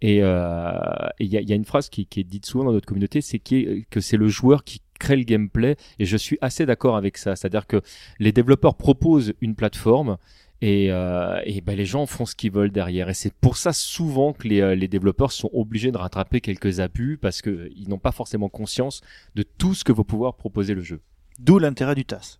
et 0.00 0.20
euh, 0.22 0.72
il 1.18 1.26
y, 1.26 1.36
a, 1.36 1.42
y 1.42 1.52
a 1.52 1.54
une 1.54 1.66
phrase 1.66 1.88
qui, 1.90 2.06
qui 2.06 2.20
est 2.20 2.24
dite 2.24 2.46
souvent 2.46 2.64
dans 2.64 2.72
notre 2.72 2.86
communauté, 2.86 3.20
c'est 3.20 3.52
est- 3.52 3.86
que 3.90 4.00
c'est 4.00 4.16
le 4.16 4.28
joueur 4.28 4.64
qui 4.64 4.80
crée 4.98 5.16
le 5.16 5.24
gameplay 5.24 5.76
et 5.98 6.06
je 6.06 6.16
suis 6.16 6.38
assez 6.40 6.64
d'accord 6.66 6.96
avec 6.96 7.18
ça. 7.18 7.36
C'est-à-dire 7.36 7.66
que 7.66 7.82
les 8.18 8.32
développeurs 8.32 8.76
proposent 8.76 9.34
une 9.42 9.54
plateforme 9.54 10.16
et, 10.62 10.86
euh, 10.92 11.38
et 11.44 11.60
ben 11.60 11.76
les 11.76 11.84
gens 11.84 12.06
font 12.06 12.24
ce 12.24 12.34
qu'ils 12.34 12.52
veulent 12.52 12.70
derrière. 12.72 13.10
Et 13.10 13.14
c'est 13.14 13.34
pour 13.34 13.58
ça 13.58 13.74
souvent 13.74 14.32
que 14.32 14.48
les, 14.48 14.60
euh, 14.62 14.74
les 14.74 14.88
développeurs 14.88 15.32
sont 15.32 15.50
obligés 15.52 15.92
de 15.92 15.98
rattraper 15.98 16.40
quelques 16.40 16.80
abus 16.80 17.18
parce 17.20 17.42
que 17.42 17.50
euh, 17.50 17.68
ils 17.76 17.88
n'ont 17.90 17.98
pas 17.98 18.12
forcément 18.12 18.48
conscience 18.48 19.02
de 19.34 19.42
tout 19.42 19.74
ce 19.74 19.84
que 19.84 19.92
va 19.92 20.04
pouvoir 20.04 20.36
proposer 20.36 20.72
le 20.74 20.80
jeu. 20.82 21.00
D'où 21.38 21.58
l'intérêt 21.58 21.94
du 21.94 22.04
TAS. 22.04 22.38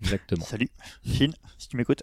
Exactement. 0.00 0.44
Salut 0.44 0.70
Chine 1.04 1.32
si 1.58 1.68
tu 1.68 1.76
m'écoutes. 1.76 2.02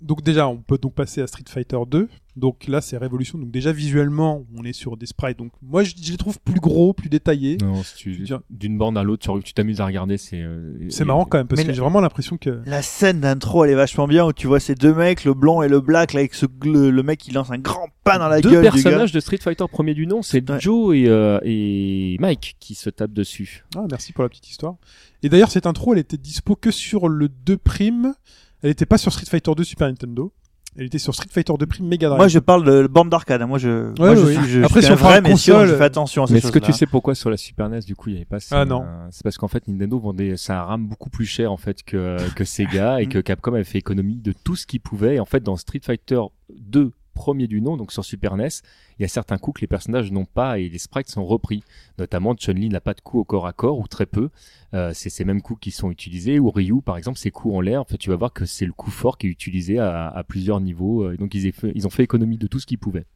Donc 0.00 0.22
déjà, 0.22 0.46
on 0.46 0.58
peut 0.58 0.78
donc 0.78 0.94
passer 0.94 1.22
à 1.22 1.26
Street 1.26 1.44
Fighter 1.48 1.78
2. 1.86 2.08
Donc 2.38 2.66
là, 2.68 2.80
c'est 2.80 2.96
Révolution. 2.96 3.38
Donc 3.38 3.50
déjà, 3.50 3.72
visuellement, 3.72 4.44
on 4.56 4.64
est 4.64 4.72
sur 4.72 4.96
des 4.96 5.06
sprites. 5.06 5.38
Donc 5.38 5.52
moi, 5.62 5.82
je, 5.84 5.94
je 6.00 6.10
les 6.12 6.16
trouve 6.16 6.38
plus 6.40 6.60
gros, 6.60 6.92
plus 6.92 7.08
détaillés. 7.08 7.58
Non, 7.60 7.82
si 7.82 7.94
tu 7.96 8.24
d'une 8.50 8.78
borne 8.78 8.96
à 8.96 9.02
l'autre, 9.02 9.36
tu 9.38 9.42
tu 9.42 9.52
t'amuses 9.52 9.80
à 9.80 9.86
regarder, 9.86 10.16
c'est. 10.18 10.40
euh, 10.40 10.86
C'est 10.88 11.04
marrant 11.04 11.24
quand 11.24 11.38
même, 11.38 11.46
parce 11.48 11.58
Mais 11.58 11.64
que 11.64 11.68
la- 11.68 11.74
j'ai 11.74 11.80
vraiment 11.80 12.00
l'impression 12.00 12.36
que... 12.38 12.60
La 12.66 12.82
scène 12.82 13.20
d'intro 13.20 13.64
elle 13.64 13.70
est 13.70 13.74
vachement 13.74 14.06
bien 14.08 14.24
où 14.24 14.32
tu 14.32 14.46
vois 14.46 14.60
ces 14.60 14.74
deux 14.74 14.94
mecs, 14.94 15.24
le 15.24 15.34
blond 15.34 15.62
et 15.62 15.68
le 15.68 15.80
black, 15.80 16.12
là, 16.12 16.20
avec 16.20 16.34
ce, 16.34 16.46
le, 16.64 16.90
le 16.90 17.02
mec 17.02 17.18
qui 17.18 17.30
lance 17.32 17.50
un 17.50 17.58
grand 17.58 17.88
pain 18.04 18.18
dans 18.18 18.28
la 18.28 18.40
Deux 18.40 18.50
gueule 18.50 18.60
du 18.60 18.64
gars. 18.66 18.72
personnages 18.72 19.12
de 19.12 19.20
Street 19.20 19.38
Fighter 19.38 19.64
premier 19.70 19.94
du 19.94 20.06
nom, 20.06 20.22
c'est 20.22 20.48
Ouais. 20.50 20.60
Joe 20.60 20.96
et, 20.96 21.08
euh, 21.08 21.38
et 21.44 22.16
Mike 22.20 22.56
qui 22.60 22.74
se 22.74 22.88
tapent 22.90 23.12
dessus. 23.12 23.64
Ah, 23.76 23.84
merci 23.90 24.12
pour 24.12 24.22
la 24.22 24.28
petite 24.28 24.48
histoire. 24.48 24.76
Et 25.22 25.28
d'ailleurs, 25.28 25.50
cette 25.50 25.66
intro, 25.66 25.92
elle 25.94 25.98
était 26.00 26.16
dispo 26.16 26.54
que 26.56 26.70
sur 26.70 27.08
le 27.08 27.28
2 27.28 27.56
Prime. 27.56 28.14
Elle 28.62 28.70
était 28.70 28.86
pas 28.86 28.98
sur 28.98 29.12
Street 29.12 29.26
Fighter 29.26 29.52
2 29.56 29.62
Super 29.64 29.88
Nintendo. 29.88 30.32
Elle 30.78 30.86
était 30.86 30.98
sur 30.98 31.14
Street 31.14 31.26
Fighter 31.30 31.52
2 31.58 31.66
Prime 31.66 31.86
Mega 31.88 32.06
Drive. 32.08 32.18
Moi 32.18 32.28
je 32.28 32.38
parle 32.38 32.64
de 32.64 32.86
bande 32.86 33.10
d'arcade, 33.10 33.42
hein. 33.42 33.46
moi 33.46 33.58
je, 33.58 33.92
moi, 33.98 34.10
Ouais, 34.10 34.16
je 34.16 34.22
oui. 34.24 34.34
suis, 34.36 34.48
je, 34.48 34.62
Après, 34.62 34.80
je 34.80 34.84
suis 34.86 34.92
un 34.92 34.96
vrai 34.96 35.20
messieur, 35.20 35.58
console- 35.58 35.68
je 35.70 35.74
fais 35.76 35.84
attention 35.84 36.22
à 36.22 36.26
ces 36.28 36.32
Mais 36.34 36.38
est-ce 36.38 36.52
que 36.52 36.58
tu 36.60 36.72
sais 36.72 36.86
pourquoi 36.86 37.14
sur 37.16 37.30
la 37.30 37.36
Super 37.36 37.68
NES 37.68 37.80
du 37.80 37.96
coup 37.96 38.10
il 38.10 38.12
n'y 38.12 38.18
avait 38.18 38.24
pas 38.26 38.38
ça 38.40 38.60
Ah, 38.60 38.64
non. 38.64 38.84
C'est 39.10 39.22
parce 39.24 39.36
qu'en 39.38 39.48
fait 39.48 39.66
Nintendo 39.66 39.98
vendait 39.98 40.36
ça 40.36 40.62
rame 40.62 40.86
beaucoup 40.86 41.10
plus 41.10 41.26
cher 41.26 41.50
en 41.52 41.56
fait 41.56 41.82
que 41.82 42.16
que 42.34 42.44
Sega 42.44 43.02
et 43.02 43.06
que 43.08 43.18
Capcom 43.18 43.54
avait 43.54 43.64
fait 43.64 43.78
économie 43.78 44.16
de 44.16 44.32
tout 44.44 44.54
ce 44.56 44.66
qu'il 44.66 44.80
pouvait. 44.80 45.16
Et 45.16 45.20
en 45.20 45.24
fait 45.26 45.42
dans 45.42 45.56
Street 45.56 45.80
Fighter 45.82 46.20
2 46.56 46.92
premier 47.18 47.48
du 47.48 47.60
nom, 47.60 47.76
donc 47.76 47.90
sur 47.92 48.04
Super 48.04 48.36
NES, 48.36 48.48
il 48.98 49.02
y 49.02 49.04
a 49.04 49.08
certains 49.08 49.36
coups 49.38 49.56
que 49.56 49.60
les 49.62 49.66
personnages 49.66 50.12
n'ont 50.12 50.24
pas 50.24 50.58
et 50.58 50.68
les 50.68 50.78
sprites 50.78 51.08
sont 51.10 51.24
repris. 51.24 51.62
Notamment 51.98 52.34
Chun-Li 52.36 52.68
n'a 52.68 52.80
pas 52.80 52.94
de 52.94 53.00
coups 53.00 53.22
au 53.22 53.24
corps 53.24 53.46
à 53.46 53.52
corps 53.52 53.78
ou 53.78 53.86
très 53.88 54.06
peu. 54.06 54.30
Euh, 54.74 54.92
c'est 54.94 55.10
ces 55.10 55.24
mêmes 55.24 55.42
coups 55.42 55.60
qui 55.60 55.70
sont 55.70 55.90
utilisés. 55.90 56.38
Ou 56.38 56.50
Ryu 56.50 56.80
par 56.82 56.96
exemple, 56.96 57.18
ses 57.18 57.30
coups 57.30 57.54
en 57.54 57.60
l'air, 57.60 57.80
en 57.80 57.84
fait 57.84 57.98
tu 57.98 58.10
vas 58.10 58.16
voir 58.16 58.32
que 58.32 58.44
c'est 58.46 58.66
le 58.66 58.72
coup 58.72 58.90
fort 58.90 59.18
qui 59.18 59.26
est 59.26 59.30
utilisé 59.30 59.78
à, 59.78 60.08
à 60.08 60.22
plusieurs 60.24 60.60
niveaux. 60.60 61.02
Euh, 61.04 61.16
Donc 61.16 61.34
ils, 61.34 61.46
aient 61.46 61.52
fait- 61.52 61.72
ils 61.74 61.86
ont 61.86 61.90
fait 61.90 62.04
économie 62.04 62.38
de 62.38 62.46
tout 62.46 62.60
ce 62.60 62.66
qu'ils 62.66 62.78
pouvaient. 62.78 63.06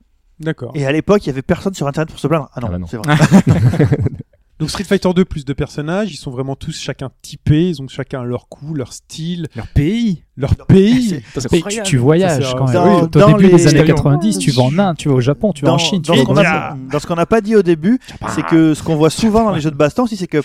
D'accord. 0.40 0.72
Et 0.74 0.84
à 0.86 0.90
l'époque, 0.92 1.24
il 1.24 1.28
y 1.28 1.30
avait 1.30 1.42
personne 1.42 1.74
sur 1.74 1.86
internet 1.86 2.08
pour 2.10 2.18
se 2.18 2.26
plaindre. 2.26 2.50
Ah 2.54 2.60
non, 2.60 2.66
Ah 2.68 2.70
bah 2.72 2.78
non. 2.78 2.86
c'est 2.88 2.96
vrai. 2.96 3.14
Donc 4.58 4.70
Street 4.70 4.84
Fighter 4.84 5.08
2 5.14 5.24
plus 5.24 5.44
de 5.44 5.52
personnages, 5.54 6.12
ils 6.12 6.16
sont 6.16 6.30
vraiment 6.30 6.54
tous 6.54 6.78
chacun 6.78 7.10
typés, 7.20 7.70
ils 7.70 7.82
ont 7.82 7.88
chacun 7.88 8.22
leur 8.22 8.48
coup, 8.48 8.74
leur 8.74 8.92
style, 8.92 9.48
Leur 9.56 9.66
pays. 9.68 10.22
leur 10.36 10.54
pays. 10.54 11.20
Mais 11.50 11.62
tu, 11.68 11.82
tu 11.82 11.96
voyages 11.96 12.44
Ça, 12.46 12.54
quand 12.56 12.66
même. 12.66 12.74
dans- 12.74 13.02
Au 13.02 13.06
dans 13.08 13.26
début 13.32 13.44
les- 13.48 13.56
des 13.56 13.66
années 13.66 13.80
Dans- 13.80 13.86
90, 13.86 14.38
tu 14.38 14.50
vas 14.52 14.62
en 14.62 14.78
Inde, 14.78 14.96
tu 14.96 15.08
vas 15.08 15.14
au 15.16 15.20
Japon, 15.20 15.52
tu 15.52 15.62
vas 15.64 15.68
dans, 15.70 15.74
en 15.74 15.78
Chine, 15.78 16.00
tu 16.02 16.08
dans 16.08 16.14
vas 16.14 16.18
ce 16.18 16.22
au 16.22 16.26
qu'on 16.26 16.34
Brésil. 16.34 16.52
a, 16.52 16.76
dans 16.92 16.98
ce 17.00 17.06
qu'on 17.06 17.16
n'a 17.16 17.26
pas 17.26 17.40
dit 17.40 17.56
au 17.56 17.62
début, 17.62 17.98
c'est 18.28 18.44
que 18.46 18.74
ce 18.74 18.82
qu'on 18.84 18.94
voit 18.94 19.10
souvent 19.10 19.44
dans 19.44 19.52
les 19.52 19.60
jeux 19.60 19.70
de 19.72 19.76
baston 19.76 20.04
aussi, 20.04 20.16
c'est 20.16 20.28
que 20.28 20.42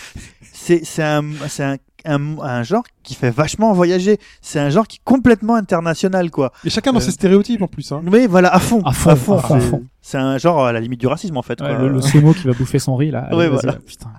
c'est 0.52 0.84
c'est 0.84 1.04
un, 1.04 1.24
c'est 1.48 1.64
un, 1.64 1.76
un, 2.08 2.40
un 2.40 2.64
genre 2.64 2.84
qui 3.04 3.14
fait 3.16 3.30
vachement 3.30 3.74
voyager. 3.74 4.20
C'est 4.42 4.60
un 4.60 4.70
genre 4.70 4.88
qui 4.88 4.98
est 4.98 5.02
complètement 5.04 5.56
international, 5.56 6.32
quoi. 6.32 6.52
Et 6.66 6.70
chacun 6.70 6.92
dans 6.92 6.98
Euh, 7.00 7.02
ses 7.02 7.12
stéréotypes 7.12 7.62
en 7.62 7.68
plus. 7.68 7.92
Hein. 7.92 8.02
Mais 8.04 8.28
voilà, 8.28 8.54
à 8.54 8.60
fond. 8.60 8.82
À 8.86 8.92
fond, 8.94 9.12
à 9.12 9.16
fond, 9.16 9.40
C'est- 9.40 9.60
fond. 9.62 9.84
C'est 10.02 10.18
un 10.18 10.38
genre 10.38 10.66
à 10.66 10.72
la 10.72 10.80
limite 10.80 11.00
du 11.00 11.08
racisme, 11.08 11.36
en 11.38 11.42
fait. 11.42 11.60
Ouais, 11.62 11.68
quoi. 11.76 11.78
le, 11.80 11.90
le 11.90 12.02
sumo 12.02 12.34
qui 12.34 12.48
va 12.48 12.54
bouffer 12.54 12.80
son 12.80 12.96
riz 12.96 13.12
là. 13.12 13.28
Ouais, 13.36 13.48
voilà. 13.50 13.74
là, 13.74 13.78
putain. 13.86 14.10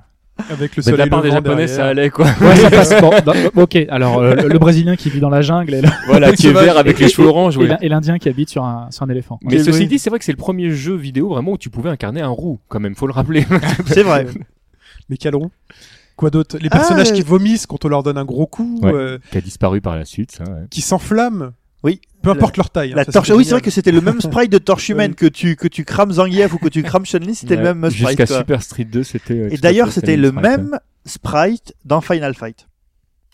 Avec 0.51 0.77
le 0.77 0.83
Mais 0.87 0.93
de 0.93 0.97
la 0.97 1.05
soleil 1.05 1.11
part 1.11 1.23
des 1.23 1.31
japonais, 1.33 1.67
derrière. 1.67 1.77
ça 1.77 1.87
allait 1.87 2.11
quoi. 2.11 2.27
Ouais, 2.41 2.55
ça 2.55 2.71
passe. 2.71 3.01
Bon, 3.01 3.11
dans- 3.27 3.61
ok, 3.63 3.77
alors 3.89 4.19
euh, 4.21 4.35
le, 4.37 4.47
le 4.49 4.59
brésilien 4.61 4.95
qui 4.95 5.11
vit 5.11 5.19
dans 5.19 5.31
la 5.31 5.43
jungle 5.43 5.75
et 5.75 5.83
voilà, 6.07 6.31
qui 6.33 6.47
est 6.47 6.53
vert 6.53 6.79
avec 6.79 7.01
les 7.01 7.09
cheveux 7.09 7.27
orange. 7.27 7.57
et 7.57 7.61
ouais. 7.63 7.67
l'In- 7.67 7.79
et 7.81 7.89
l'Indien 7.89 8.19
qui 8.19 8.29
habite 8.29 8.49
sur 8.49 8.63
un, 8.65 8.87
sur 8.93 9.03
un 9.03 9.09
éléphant. 9.09 9.41
Mais 9.43 9.59
ceci 9.59 9.81
oui. 9.81 9.87
dit, 9.89 9.99
c'est 9.99 10.11
vrai 10.11 10.21
que 10.21 10.25
c'est 10.25 10.31
le 10.31 10.37
premier 10.39 10.71
jeu 10.71 10.95
vidéo 10.95 11.29
vraiment 11.31 11.51
où 11.53 11.59
tu 11.59 11.71
pouvais 11.71 11.91
incarner 11.91 12.21
un 12.21 12.29
roux, 12.29 12.61
quand 12.69 12.79
même, 12.79 12.95
faut 12.95 13.09
le 13.09 13.13
rappeler. 13.15 13.47
C'est 13.87 14.05
vrai. 14.05 14.27
Mais 15.09 15.17
quel 15.17 15.35
roux? 15.35 15.51
Quoi 16.19 16.31
d'autre 16.31 16.59
Les 16.61 16.69
personnages 16.69 17.09
Ah, 17.11 17.15
qui 17.15 17.23
euh, 17.23 17.25
vomissent 17.25 17.65
quand 17.67 17.85
on 17.85 17.89
leur 17.89 18.03
donne 18.03 18.19
un 18.19 18.25
gros 18.25 18.47
coup, 18.47 18.81
Ouais. 18.83 18.93
euh, 18.93 19.19
qui 19.31 19.39
a 19.39 19.41
disparu 19.41 19.81
par 19.81 19.97
la 19.97 20.05
suite, 20.05 20.33
ça. 20.33 20.45
ouais. 20.45 20.67
qui 20.69 20.81
s'enflamment. 20.83 21.53
Oui. 21.85 22.01
Peu 22.23 22.31
importe 22.31 22.57
leur 22.57 22.71
taille. 22.71 22.91
hein, 22.93 22.97
La 22.97 23.05
torche, 23.05 23.29
c'était 23.29 23.39
oui, 23.39 23.45
c'est 23.45 23.53
vrai 23.53 23.61
que 23.61 23.71
c'était 23.71 23.93
le 23.93 24.01
même 24.01 24.21
sprite 24.21 24.51
de 24.51 24.59
torche 24.59 24.89
humaine 24.89 25.15
que 25.15 25.27
tu, 25.27 25.55
que 25.55 25.69
tu 25.69 25.85
crames 25.85 26.11
Zangief 26.11 26.53
ou 26.53 26.59
que 26.59 26.69
tu 26.69 26.83
crames 26.83 27.07
Chun-Li, 27.07 27.37
c'était 27.37 27.57
Ouais. 27.57 27.63
le 27.63 27.75
même 27.75 27.89
sprite. 27.91 28.09
Jusqu'à. 28.19 28.27
Super 28.27 28.61
Street 28.63 28.85
2, 28.85 29.05
c'était. 29.05 29.35
euh, 29.35 29.49
Et 29.53 29.59
d'ailleurs, 29.59 29.93
c'était 29.93 30.17
le 30.17 30.29
sprite, 30.31 30.43
même 30.43 30.79
sprite 31.07 31.73
dans 31.85 32.01
Final 32.01 32.35
Fight. 32.35 32.67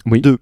Oui. 0.05 0.20
Deux. 0.20 0.37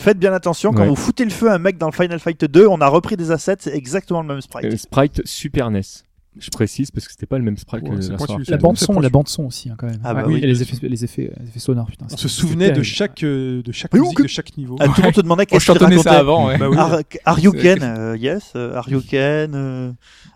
Faites 0.00 0.18
bien 0.18 0.32
attention, 0.32 0.72
quand 0.72 0.82
Ouais. 0.82 0.88
vous 0.88 0.96
foutez 0.96 1.24
le 1.24 1.30
feu 1.30 1.48
à 1.48 1.54
un 1.54 1.58
mec 1.58 1.78
dans 1.78 1.86
le 1.86 1.92
Final 1.92 2.18
Fight 2.18 2.44
2, 2.44 2.66
on 2.66 2.80
a 2.80 2.88
repris 2.88 3.16
des 3.16 3.30
assets, 3.30 3.58
c'est 3.60 3.72
exactement 3.76 4.20
le 4.22 4.26
même 4.26 4.40
sprite. 4.40 4.64
Euh, 4.64 4.76
Sprite 4.76 5.22
Super 5.24 5.70
NES. 5.70 5.82
Je 6.38 6.50
précise 6.50 6.90
parce 6.90 7.06
que 7.06 7.12
c'était 7.12 7.26
pas 7.26 7.38
le 7.38 7.44
même 7.44 7.56
sprite 7.56 7.82
Ouais, 7.84 7.90
que 7.90 7.94
la 7.96 8.18
ça. 8.18 8.26
La 8.48 8.56
bande 8.56 8.76
son, 8.76 8.98
la 8.98 9.08
bande 9.08 9.28
son 9.28 9.44
aussi 9.44 9.70
hein, 9.70 9.76
quand 9.78 9.86
même. 9.86 10.00
Ah 10.02 10.14
bah 10.14 10.24
oui, 10.26 10.34
oui. 10.34 10.40
et 10.42 10.46
les 10.46 10.62
effets, 10.62 10.76
les 10.88 11.04
effets, 11.04 11.32
les 11.40 11.48
effets 11.48 11.58
sonores. 11.60 11.86
Putain, 11.86 12.06
On 12.10 12.16
se 12.16 12.28
souvenait 12.28 12.72
de 12.72 12.82
chaque, 12.82 13.22
euh, 13.22 13.62
de 13.62 13.70
chaque 13.72 13.94
Oui, 13.94 14.00
musique, 14.00 14.20
de 14.22 14.26
chaque 14.26 14.56
niveau. 14.56 14.76
Ah, 14.80 14.86
tout 14.88 14.94
le 14.98 15.02
monde 15.04 15.14
te 15.14 15.20
demandait 15.20 15.46
qu'est-ce 15.46 15.64
qu'il 15.64 15.74
chantonnait 15.74 15.96
racontait. 15.96 16.10
ça 16.10 16.18
avant, 16.18 16.46
ouais. 16.48 16.58
Bah 16.58 16.68
oui. 16.68 16.76
Ar- 16.78 16.98
Aryuken, 17.24 17.78
C'est- 17.78 17.84
euh, 17.84 18.16
yes, 18.16 18.52
euh, 18.56 18.74
Aryuken. 18.74 19.52
euh, 19.54 19.92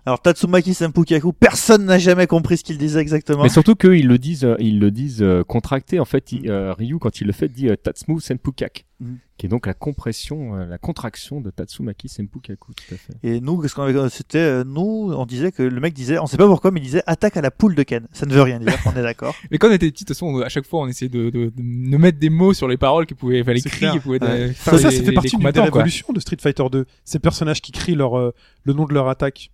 Alors 0.08 0.22
Tatsumaki 0.22 0.72
Senpukaku, 0.72 1.34
personne 1.34 1.84
n'a 1.84 1.98
jamais 1.98 2.26
compris 2.26 2.56
ce 2.56 2.64
qu'il 2.64 2.78
disait 2.78 2.98
exactement. 3.00 3.42
Mais 3.42 3.50
surtout 3.50 3.74
qu'ils 3.74 4.08
le 4.08 4.16
disent, 4.16 4.44
euh, 4.46 4.56
ils 4.58 4.78
le 4.80 4.90
disent 4.90 5.20
euh, 5.22 5.44
contracté. 5.44 6.00
En 6.00 6.06
fait, 6.06 6.32
il- 6.32 6.48
euh, 6.48 6.72
Ryu, 6.72 6.98
quand 6.98 7.20
il 7.20 7.26
le 7.26 7.34
fait, 7.34 7.48
dit 7.48 7.68
euh, 7.68 7.76
Tatsmu 7.76 8.18
Senpukak, 8.18 8.86
Mhm. 9.00 9.18
qui 9.36 9.44
est 9.44 9.48
donc 9.50 9.66
la 9.66 9.74
compression, 9.74 10.56
euh, 10.56 10.64
la 10.64 10.78
contraction 10.78 11.42
de 11.42 11.50
Tatsumaki 11.50 12.08
Senpukaku, 12.08 12.72
tout 12.72 12.94
à 12.94 12.96
fait. 12.96 13.12
Et 13.22 13.42
nous, 13.42 13.58
qu'est-ce 13.58 13.74
qu'on 13.74 13.82
avait 13.82 14.08
C'était 14.08 14.38
euh, 14.38 14.64
nous, 14.66 15.12
on 15.14 15.26
disait 15.26 15.52
que 15.52 15.62
le 15.62 15.78
mec 15.78 15.92
disait, 15.92 16.18
on 16.18 16.26
sait 16.26 16.38
pas 16.38 16.46
pourquoi, 16.46 16.70
mais 16.70 16.80
il 16.80 16.84
disait 16.84 17.02
attaque 17.06 17.36
à 17.36 17.42
la 17.42 17.50
poule 17.50 17.74
de 17.74 17.82
Ken. 17.82 18.08
Ça 18.14 18.24
ne 18.24 18.32
veut 18.32 18.40
rien 18.42 18.60
dire, 18.60 18.72
on 18.86 18.92
est 18.98 19.02
d'accord. 19.02 19.34
Mais 19.50 19.58
quand 19.58 19.68
on 19.68 19.72
était 19.72 19.90
petit, 19.90 20.04
de 20.04 20.08
toute 20.08 20.16
façon, 20.16 20.40
à 20.40 20.48
chaque 20.48 20.66
fois, 20.66 20.80
on 20.80 20.88
essayait 20.88 21.10
de, 21.10 21.28
de, 21.28 21.52
de 21.54 21.96
mettre 21.98 22.18
des 22.18 22.30
mots 22.30 22.54
sur 22.54 22.66
les 22.66 22.78
paroles 22.78 23.04
qui 23.04 23.12
pouvaient, 23.14 23.42
enfin, 23.42 23.52
les 23.52 23.60
cris 23.60 23.90
qui 23.92 23.98
pouvaient 24.00 24.22
Ouais. 24.24 24.54
Ça, 24.54 24.78
ça, 24.78 24.88
les- 24.88 24.96
ça 24.96 25.02
fait 25.02 25.08
les 25.10 25.12
partie 25.12 25.36
d'une 25.36 25.46
révolutions 25.46 26.14
de 26.14 26.20
Street 26.20 26.38
Fighter 26.40 26.64
2. 26.72 26.86
Ces 27.04 27.18
personnages 27.18 27.60
qui 27.60 27.72
crient 27.72 27.94
leur, 27.94 28.18
euh, 28.18 28.32
le 28.64 28.72
nom 28.72 28.86
de 28.86 28.94
leur 28.94 29.08
attaque. 29.10 29.50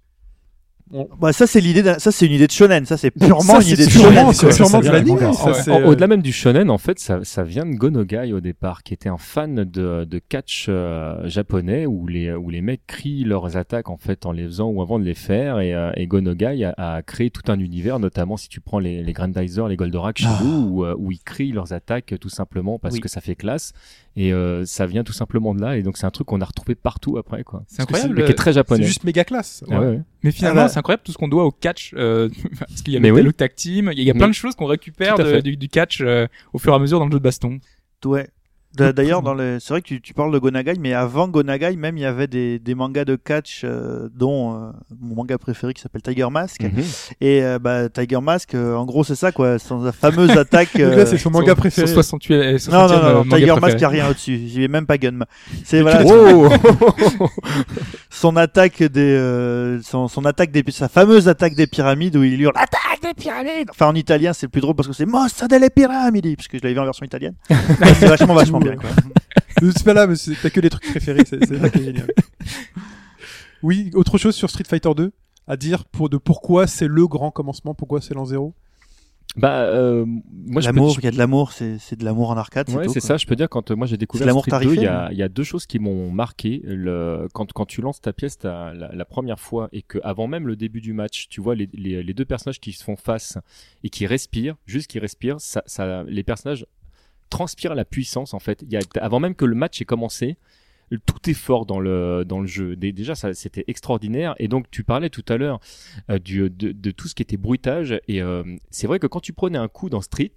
On- 0.92 1.08
Bah 1.18 1.32
ça 1.32 1.46
c'est 1.46 1.60
l'idée, 1.62 1.82
d'un- 1.82 1.98
ça 1.98 2.12
c'est 2.12 2.26
une 2.26 2.32
idée 2.32 2.46
de 2.46 2.52
shonen, 2.52 2.84
ça 2.84 2.98
c'est 2.98 3.10
purement 3.10 3.40
Ça, 3.40 3.56
une 3.56 3.62
c'est 3.62 3.70
idée 3.72 3.86
de 3.86 3.90
shonen. 3.90 4.32
c'est 4.34 4.46
de 4.46 4.52
Ouais. 4.52 5.54
c'est, 5.54 5.70
Au- 5.70 5.74
euh, 5.76 5.86
Au-delà 5.86 6.06
même 6.06 6.20
du 6.20 6.30
shonen, 6.30 6.68
en 6.70 6.76
fait, 6.78 6.98
ça, 6.98 7.20
ça 7.24 7.42
vient 7.42 7.64
de 7.64 7.74
Gonogai 7.74 8.32
au 8.34 8.40
départ, 8.40 8.82
qui 8.82 8.92
était 8.92 9.08
un 9.08 9.16
fan 9.16 9.64
de, 9.64 10.04
de 10.04 10.18
catch 10.18 10.66
euh, 10.68 11.26
japonais 11.26 11.86
où 11.86 12.06
les, 12.06 12.32
où 12.34 12.50
les 12.50 12.60
mecs 12.60 12.86
crient 12.86 13.24
leurs 13.24 13.56
attaques 13.56 13.88
en 13.88 13.96
fait 13.96 14.26
en 14.26 14.32
les 14.32 14.44
faisant 14.44 14.68
ou 14.68 14.82
avant 14.82 14.98
de 14.98 15.04
les 15.04 15.14
faire. 15.14 15.58
Et, 15.60 15.74
euh, 15.74 15.90
et 15.96 16.06
Gonogai 16.06 16.64
a, 16.64 16.74
a 16.76 17.02
créé 17.02 17.30
tout 17.30 17.50
un 17.50 17.58
univers, 17.58 17.98
notamment 17.98 18.36
si 18.36 18.48
tu 18.50 18.60
prends 18.60 18.78
les, 18.78 19.02
les 19.02 19.12
Grandizer, 19.14 19.66
les 19.68 19.76
Goldorak 19.76 20.18
chez 20.18 20.26
Ah. 20.28 20.44
où, 20.44 20.84
euh, 20.84 20.94
où 20.98 21.10
ils 21.12 21.18
crient 21.22 21.52
leurs 21.52 21.72
attaques 21.72 22.12
euh, 22.12 22.18
tout 22.18 22.28
simplement 22.28 22.78
parce 22.78 22.94
Oui. 22.96 23.00
que 23.00 23.08
ça 23.08 23.22
fait 23.22 23.34
classe. 23.36 23.72
Et 24.16 24.32
euh, 24.32 24.64
ça 24.64 24.86
vient 24.86 25.02
tout 25.02 25.12
simplement 25.12 25.54
de 25.56 25.60
là. 25.60 25.76
Et 25.76 25.82
donc 25.82 25.96
c'est 25.96 26.06
un 26.06 26.10
truc 26.10 26.28
qu'on 26.28 26.40
a 26.40 26.44
retrouvé 26.44 26.74
partout 26.76 27.16
après, 27.18 27.42
quoi. 27.42 27.64
C'est 27.66 27.82
incroyable. 27.82 28.14
Mais 28.16 28.24
qui 28.24 28.30
est 28.30 28.34
très 28.34 28.50
c'est 28.52 28.56
japonais. 28.60 28.84
juste 28.84 29.02
méga 29.02 29.24
classe. 29.24 29.64
Ah 29.70 29.80
ouais, 29.80 29.86
ouais. 29.86 30.00
Mais 30.22 30.30
finalement, 30.30 30.60
Ah 30.60 30.64
bah. 30.66 30.68
C'est 30.74 30.78
incroyable 30.80 31.02
tout 31.04 31.12
ce 31.12 31.16
qu'on 31.18 31.28
doit 31.28 31.44
au 31.44 31.50
catch, 31.50 31.94
euh, 31.96 32.28
parce 32.58 32.82
qu'il 32.82 32.92
y 32.92 32.96
a 32.96 33.00
Mais 33.00 33.08
le, 33.08 33.14
oui. 33.14 33.22
le 33.22 33.32
tag 33.32 33.54
team, 33.54 33.90
il 33.92 33.98
y 33.98 34.00
a, 34.00 34.02
il 34.02 34.06
y 34.06 34.10
a 34.10 34.14
plein 34.14 34.28
de 34.28 34.32
choses 34.34 34.54
qu'on 34.54 34.66
récupère 34.66 35.16
de- 35.16 35.40
du 35.40 35.68
catch 35.68 36.00
euh, 36.02 36.26
au 36.52 36.58
fur 36.58 36.72
et 36.72 36.76
à 36.76 36.78
mesure 36.78 36.98
dans 36.98 37.06
le 37.06 37.12
jeu 37.12 37.18
de 37.18 37.24
baston. 37.24 37.58
Ouais. 38.04 38.28
D'a- 38.76 38.92
D'ailleurs, 38.92 39.22
dans 39.22 39.34
le, 39.34 39.58
c'est 39.60 39.72
vrai 39.74 39.82
que 39.82 39.86
tu, 39.86 40.00
tu 40.00 40.14
parles 40.14 40.32
de 40.32 40.38
Gonagai, 40.38 40.74
mais 40.80 40.92
avant 40.94 41.28
Gonagai, 41.28 41.76
même 41.76 41.96
il 41.96 42.00
y 42.02 42.04
avait 42.06 42.26
des, 42.26 42.58
des 42.58 42.74
mangas 42.74 43.04
de 43.04 43.16
catch, 43.16 43.62
euh, 43.64 44.08
dont 44.14 44.54
euh, 44.54 44.70
mon 45.00 45.14
manga 45.16 45.38
préféré 45.38 45.74
qui 45.74 45.80
s'appelle 45.82 46.02
Tiger 46.02 46.28
Mask. 46.30 46.60
Mhm. 46.62 46.82
Et 47.20 47.42
euh, 47.42 47.58
bah, 47.58 47.88
Tiger 47.88 48.20
Mask, 48.20 48.54
euh, 48.54 48.74
en 48.74 48.84
gros, 48.84 49.04
c'est 49.04 49.14
ça, 49.14 49.30
quoi. 49.32 49.58
Son 49.58 49.92
fameuse 49.92 50.30
attaque. 50.32 50.72
Donc 50.74 50.82
euh, 50.82 50.96
là, 50.96 51.06
c'est 51.06 51.18
son 51.18 51.30
manga 51.30 51.52
Son- 51.54 51.60
préféré. 51.60 51.86
son 51.86 51.94
68 51.94 52.34
euh, 52.34 52.52
Non, 52.52 52.58
60e, 52.58 52.70
non, 52.72 52.78
non, 52.88 52.94
euh, 53.04 53.14
non, 53.24 53.36
Tiger 53.36 53.54
Mask, 53.60 53.74
il 53.74 53.78
n'y 53.78 53.84
a 53.84 53.88
rien 53.88 54.08
au-dessus. 54.10 54.40
J'y 54.46 54.60
vais 54.60 54.68
même 54.68 54.86
pas 54.86 54.98
Gunma. 54.98 55.26
C'est 55.64 55.80
voilà, 55.80 56.02
Oh 56.06 56.48
son 58.10 58.36
attaque 58.36 58.82
des, 58.82 59.00
euh, 59.00 59.80
son, 59.82 60.08
son 60.08 60.24
attaque 60.24 60.50
des, 60.50 60.64
sa 60.70 60.88
fameuse 60.88 61.28
attaque 61.28 61.54
des 61.54 61.66
pyramides 61.66 62.16
où 62.16 62.22
il 62.22 62.40
hurle 62.40 62.54
attaque 62.56 62.80
des 63.04 63.14
pyramides. 63.14 63.70
Enfin, 63.70 63.86
en 63.86 63.94
italien, 63.94 64.32
c'est 64.32 64.46
le 64.46 64.50
plus 64.50 64.60
drôle 64.60 64.74
parce 64.74 64.88
que 64.88 64.94
c'est 64.94 65.06
Mossa 65.06 65.46
delle 65.48 65.70
piramidi, 65.70 66.36
parce 66.36 66.48
que 66.48 66.58
je 66.58 66.62
l'avais 66.62 66.74
vu 66.74 66.80
en 66.80 66.84
version 66.84 67.06
italienne. 67.06 67.34
c'est 67.48 68.06
vachement, 68.06 68.34
vachement 68.34 68.60
bien, 68.60 68.76
quoi. 68.76 68.90
C'est 69.60 69.84
pas 69.84 69.94
là, 69.94 70.06
mais 70.06 70.16
t'as 70.42 70.50
que 70.50 70.60
des 70.60 70.68
trucs 70.68 70.84
préférés. 70.90 71.22
C'est 71.26 71.42
c'est 71.46 71.58
ça 71.58 71.70
qui 71.70 71.78
est 71.78 71.84
génial. 71.84 72.08
Oui, 73.62 73.90
autre 73.94 74.18
chose 74.18 74.34
sur 74.34 74.50
Street 74.50 74.64
Fighter 74.68 74.90
2 74.94 75.12
à 75.46 75.56
dire 75.56 75.84
pour 75.86 76.10
de 76.10 76.18
pourquoi 76.18 76.66
c'est 76.66 76.86
le 76.86 77.06
grand 77.06 77.30
commencement, 77.30 77.74
pourquoi 77.74 78.00
c'est 78.02 78.12
l'an 78.12 78.26
zéro? 78.26 78.54
Bah, 79.36 79.62
euh, 79.62 80.04
moi, 80.06 80.62
L'amour, 80.62 80.94
il 80.98 81.04
y 81.04 81.08
a 81.08 81.10
de 81.10 81.18
l'amour, 81.18 81.50
c'est, 81.50 81.96
de 81.96 82.04
l'amour 82.04 82.30
en 82.30 82.36
arcade, 82.36 82.70
Ouais, 82.70 82.88
c'est 82.88 83.00
ça. 83.00 83.16
Je 83.16 83.26
peux 83.26 83.34
dire 83.34 83.48
quand 83.48 83.70
euh, 83.70 83.74
moi 83.74 83.88
j'ai 83.88 83.96
découvert 83.96 84.28
l'amour 84.28 84.42
Street 84.42 84.50
tarifé, 84.52 84.76
2, 84.76 84.82
il 84.82 84.84
y, 84.84 84.86
a, 84.86 85.08
il 85.10 85.18
y 85.18 85.24
a 85.24 85.28
deux 85.28 85.42
choses 85.42 85.66
qui 85.66 85.80
m'ont 85.80 86.10
marqué. 86.12 86.60
Le, 86.64 87.26
quand, 87.32 87.52
quand 87.52 87.66
tu 87.66 87.80
lances 87.80 88.00
ta 88.00 88.12
pièce 88.12 88.38
la, 88.44 88.72
la 88.72 89.04
première 89.04 89.40
fois 89.40 89.68
et 89.72 89.82
que 89.82 89.98
avant 90.04 90.28
même 90.28 90.46
le 90.46 90.54
début 90.54 90.80
du 90.80 90.92
match, 90.92 91.28
tu 91.28 91.40
vois 91.40 91.56
les, 91.56 91.68
les, 91.72 92.02
les 92.04 92.14
deux 92.14 92.24
personnages 92.24 92.60
qui 92.60 92.72
se 92.72 92.84
font 92.84 92.96
face 92.96 93.38
et 93.82 93.90
qui 93.90 94.06
respirent, 94.06 94.54
juste 94.66 94.88
qui 94.88 95.00
respirent, 95.00 95.40
ça, 95.40 95.62
ça, 95.66 96.04
les 96.04 96.22
personnages 96.22 96.66
transpirent 97.28 97.74
la 97.74 97.84
puissance 97.84 98.34
en 98.34 98.38
fait. 98.38 98.62
Il 98.62 98.72
y 98.72 98.76
a, 98.76 98.80
avant 99.00 99.18
même 99.18 99.34
que 99.34 99.44
le 99.44 99.56
match 99.56 99.80
ait 99.80 99.84
commencé, 99.84 100.36
tout 100.98 101.28
est 101.30 101.34
fort 101.34 101.66
dans 101.66 101.80
le 101.80 102.24
dans 102.26 102.40
le 102.40 102.46
jeu. 102.46 102.76
Dé- 102.76 102.92
Déjà, 102.92 103.14
ça 103.14 103.34
c'était 103.34 103.64
extraordinaire. 103.68 104.34
Et 104.38 104.48
donc, 104.48 104.70
tu 104.70 104.84
parlais 104.84 105.10
tout 105.10 105.24
à 105.28 105.36
l'heure 105.36 105.60
euh, 106.10 106.18
du 106.18 106.50
de, 106.50 106.72
de 106.72 106.90
tout 106.90 107.08
ce 107.08 107.14
qui 107.14 107.22
était 107.22 107.36
bruitage. 107.36 107.98
Et 108.08 108.22
euh, 108.22 108.42
c'est 108.70 108.86
vrai 108.86 108.98
que 108.98 109.06
quand 109.06 109.20
tu 109.20 109.32
prenais 109.32 109.58
un 109.58 109.68
coup 109.68 109.88
dans 109.90 110.00
Street, 110.00 110.32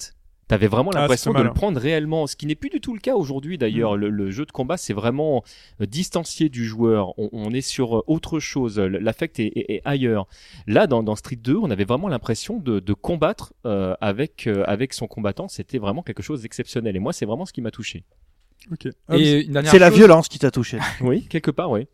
t'avais 0.47 0.67
vraiment 0.67 0.91
Ah, 0.95 0.99
l'impression 1.01 1.31
de 1.33 1.39
le 1.43 1.53
prendre 1.53 1.79
réellement. 1.79 2.25
Ce 2.25 2.35
qui 2.37 2.45
n'est 2.45 2.55
plus 2.55 2.69
du 2.69 2.79
tout 2.79 2.93
le 2.93 2.99
cas 3.01 3.15
aujourd'hui. 3.15 3.57
D'ailleurs, 3.57 3.97
le, 3.97 4.09
le 4.09 4.31
jeu 4.31 4.45
de 4.45 4.51
combat, 4.51 4.77
c'est 4.77 4.93
vraiment 4.93 5.43
euh, 5.81 5.85
distancié 5.85 6.47
du 6.47 6.63
joueur. 6.65 7.17
On, 7.19 7.27
on 7.33 7.51
est 7.53 7.59
sur 7.61 8.07
autre 8.09 8.39
chose. 8.39 8.79
L'affect 8.79 9.39
est, 9.41 9.47
est- 9.57 9.71
est 9.75 9.81
ailleurs. 9.83 10.25
Là, 10.65 10.87
dans, 10.87 11.03
dans 11.03 11.15
Street 11.17 11.35
2, 11.35 11.57
on 11.57 11.69
avait 11.69 11.83
vraiment 11.83 12.07
l'impression 12.07 12.59
de, 12.59 12.79
de 12.79 12.93
combattre 12.93 13.53
euh, 13.65 13.93
avec 13.99 14.47
euh, 14.47 14.63
avec 14.67 14.93
son 14.93 15.07
combattant. 15.07 15.47
C'était 15.49 15.79
vraiment 15.79 16.01
quelque 16.01 16.23
chose 16.23 16.43
d'exceptionnel. 16.43 16.95
Et 16.95 16.99
moi, 16.99 17.11
c'est 17.11 17.25
vraiment 17.25 17.45
ce 17.45 17.51
qui 17.51 17.61
m'a 17.61 17.71
touché. 17.71 18.05
Ok. 18.71 18.87
Ah, 19.07 19.13
mais 19.15 19.21
Et 19.21 19.45
une 19.45 19.53
dernière 19.53 19.71
C'est 19.71 19.79
la 19.79 19.89
chose- 19.89 19.97
violence 19.97 20.27
qui 20.27 20.39
t'a 20.39 20.51
touché. 20.51 20.79
Oui, 21.01 21.27
quelque 21.29 21.51
part, 21.51 21.71
oui. 21.71 21.87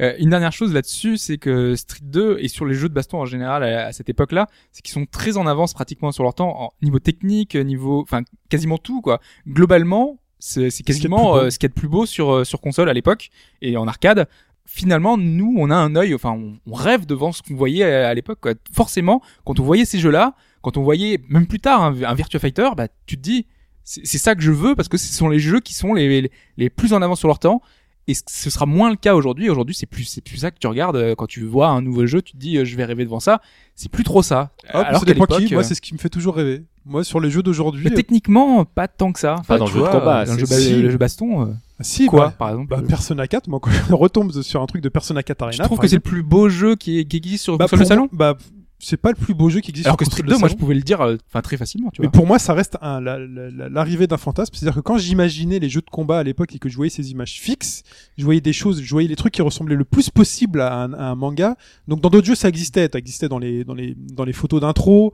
Euh, 0.00 0.14
une 0.18 0.30
dernière 0.30 0.52
chose 0.52 0.72
là-dessus, 0.72 1.18
c'est 1.18 1.36
que 1.36 1.76
Street 1.76 2.00
2 2.02 2.38
et 2.40 2.48
sur 2.48 2.64
les 2.64 2.74
jeux 2.74 2.88
de 2.88 2.94
baston 2.94 3.18
en 3.18 3.26
général 3.26 3.62
à, 3.62 3.86
à 3.86 3.92
cette 3.92 4.08
époque-là, 4.08 4.46
c'est 4.72 4.80
qu'ils 4.80 4.94
sont 4.94 5.04
très 5.04 5.36
en 5.36 5.46
avance 5.46 5.74
pratiquement 5.74 6.10
sur 6.10 6.22
leur 6.24 6.32
temps, 6.34 6.58
en 6.58 6.70
niveau 6.80 6.98
technique, 7.00 7.54
niveau, 7.54 8.00
enfin 8.00 8.22
quasiment 8.48 8.78
tout 8.78 9.02
quoi. 9.02 9.20
Globalement, 9.46 10.18
c'est 10.38 10.70
quasiment 10.84 11.36
euh, 11.36 11.50
ce 11.50 11.58
qu'il 11.58 11.68
y 11.68 11.70
a 11.70 11.74
de 11.74 11.78
plus 11.78 11.88
beau 11.88 12.06
sur 12.06 12.30
euh, 12.32 12.44
sur 12.44 12.62
console 12.62 12.88
à 12.88 12.94
l'époque 12.94 13.28
et 13.60 13.76
en 13.76 13.86
arcade. 13.86 14.26
Finalement, 14.64 15.18
nous, 15.18 15.54
on 15.58 15.68
a 15.70 15.74
un 15.74 15.94
œil, 15.96 16.14
enfin, 16.14 16.30
on, 16.30 16.58
on 16.64 16.72
rêve 16.74 17.04
devant 17.04 17.32
ce 17.32 17.42
qu'on 17.42 17.56
voyait 17.56 17.84
à, 17.84 18.08
à 18.08 18.14
l'époque. 18.14 18.38
quoi. 18.40 18.52
Forcément, 18.72 19.20
quand 19.44 19.60
on 19.60 19.64
voyait 19.64 19.84
ces 19.84 19.98
jeux-là, 19.98 20.34
quand 20.62 20.78
on 20.78 20.82
voyait 20.82 21.20
même 21.28 21.46
plus 21.46 21.58
tard 21.60 21.82
un, 21.82 22.02
un 22.04 22.14
Virtua 22.14 22.38
Fighter, 22.40 22.70
bah 22.74 22.86
tu 23.04 23.16
te 23.16 23.20
dis, 23.20 23.46
c'est 23.92 24.06
c'est 24.06 24.18
ça 24.18 24.34
que 24.34 24.42
je 24.42 24.52
veux 24.52 24.74
parce 24.76 24.88
que 24.88 24.96
ce 24.98 25.12
sont 25.12 25.28
les 25.28 25.40
jeux 25.40 25.60
qui 25.60 25.74
sont 25.74 25.94
les, 25.94 26.20
les, 26.22 26.30
les 26.56 26.70
plus 26.70 26.92
en 26.92 27.02
avance 27.02 27.18
sur 27.18 27.28
leur 27.28 27.38
temps. 27.40 27.60
Et 28.08 28.14
ce- 28.14 28.22
ce 28.28 28.50
sera 28.50 28.66
moins 28.66 28.90
le 28.90 28.96
cas 28.96 29.14
aujourd'hui. 29.14 29.50
Aujourd'hui, 29.50 29.74
c'est 29.74 29.86
plus, 29.86 30.04
c'est 30.04 30.20
plus 30.20 30.38
ça 30.38 30.50
que 30.50 30.58
tu 30.58 30.66
regardes 30.66 30.96
euh, 30.96 31.14
quand 31.14 31.26
tu 31.26 31.44
vois 31.44 31.68
un 31.68 31.82
nouveau 31.82 32.06
jeu. 32.06 32.22
Tu 32.22 32.32
te 32.32 32.38
dis, 32.38 32.56
euh, 32.56 32.64
je 32.64 32.74
vais 32.76 32.84
rêver 32.84 33.04
devant 33.04 33.20
ça. 33.20 33.40
C'est 33.76 33.90
plus 33.90 34.02
trop 34.04 34.22
ça. 34.22 34.50
hop, 34.74 34.84
Alors 34.86 35.04
dépend 35.04 35.26
qui. 35.26 35.32
l'époque, 35.42 35.50
Moi, 35.52 35.60
euh, 35.60 35.64
c'est 35.64 35.74
ce 35.74 35.80
qui 35.80 35.92
me 35.94 35.98
fait 35.98 36.08
toujours 36.08 36.34
rêver. 36.36 36.64
Moi, 36.86 37.04
sur 37.04 37.20
les 37.20 37.30
jeux 37.30 37.42
d'aujourd'hui. 37.42 37.84
mais 37.84 37.90
techniquement, 37.94 38.64
pas 38.64 38.88
tant 38.88 39.12
que 39.12 39.20
ça. 39.20 39.36
Pas 39.46 39.58
dans 39.58 39.66
le 39.66 39.70
jeu 39.72 39.80
de 39.82 39.86
combat, 39.86 40.24
Dans 40.24 40.32
le 40.32 40.38
jeu, 40.40 40.46
c'est- 40.46 40.54
ba- 40.54 40.60
si. 40.60 40.82
le 40.82 40.90
jeu 40.90 40.98
baston. 40.98 41.42
euh, 41.42 41.44
euh, 41.46 41.52
si, 41.82 42.06
quoi, 42.06 42.28
bah, 42.28 42.34
par 42.38 42.50
exemple. 42.50 42.68
bah, 42.70 42.82
Persona 42.88 43.28
4, 43.28 43.48
moi, 43.48 43.60
quand 43.60 43.70
je 43.70 43.92
retombe 43.94 44.32
sur 44.42 44.60
un 44.62 44.66
truc 44.66 44.82
de 44.82 44.88
Persona 44.88 45.22
4 45.22 45.42
Arena. 45.42 45.56
je 45.58 45.62
trouve 45.64 45.78
que 45.78 45.86
c'est 45.86 45.96
le 45.96 46.00
plus 46.00 46.22
beau 46.22 46.48
jeu 46.48 46.76
qui, 46.76 47.04
qui 47.06 47.16
existe 47.18 47.44
sur 47.44 47.58
bah, 47.58 47.66
de 47.66 47.76
pour 47.76 47.86
salon. 47.86 48.08
bah, 48.12 48.36
c'est 48.80 48.96
pas 48.96 49.10
le 49.10 49.14
plus 49.14 49.34
beau 49.34 49.48
jeu 49.50 49.60
qui 49.60 49.70
existe 49.70 49.86
Alors 49.86 49.96
que 49.96 50.04
Street 50.04 50.22
de 50.22 50.28
2, 50.28 50.38
moi, 50.38 50.48
je 50.48 50.54
pouvais 50.54 50.74
le 50.74 50.80
dire, 50.80 51.00
euh, 51.00 51.16
enfin, 51.28 51.40
très 51.42 51.56
facilement, 51.56 51.90
tu 51.90 52.00
Mais 52.00 52.06
vois. 52.08 52.12
pour 52.12 52.26
moi, 52.26 52.38
ça 52.38 52.54
reste 52.54 52.76
un- 52.80 53.00
la- 53.00 53.18
la- 53.18 53.50
la- 53.50 53.68
l'arrivée 53.68 54.06
d'un 54.06 54.16
fantasme. 54.16 54.52
C'est-à-dire 54.54 54.74
que 54.76 54.80
quand 54.80 54.98
j'imaginais 54.98 55.58
les 55.58 55.68
jeux 55.68 55.82
de 55.82 55.90
combat 55.90 56.18
à 56.18 56.22
l'époque 56.22 56.54
et 56.54 56.58
que 56.58 56.68
je 56.68 56.76
voyais 56.76 56.90
ces 56.90 57.10
images 57.10 57.38
fixes, 57.40 57.82
je 58.18 58.24
voyais 58.24 58.40
des 58.40 58.52
choses, 58.52 58.82
je 58.82 58.90
voyais 58.90 59.08
les 59.08 59.16
trucs 59.16 59.34
qui 59.34 59.42
ressemblaient 59.42 59.76
le 59.76 59.84
plus 59.84 60.10
possible 60.10 60.60
à 60.60 60.74
un, 60.82 60.92
à 60.94 61.04
un 61.04 61.14
manga. 61.14 61.56
Donc 61.88 62.00
dans 62.00 62.10
d'autres 62.10 62.26
jeux, 62.26 62.34
ça 62.34 62.48
existait. 62.48 62.88
Ça 62.92 62.98
existait 62.98 63.28
dans 63.28 63.38
les 63.38 63.64
dans 63.64 63.74
les 63.74 63.94
dans 63.94 64.24
les 64.24 64.32
photos 64.32 64.60
d'intro, 64.60 65.12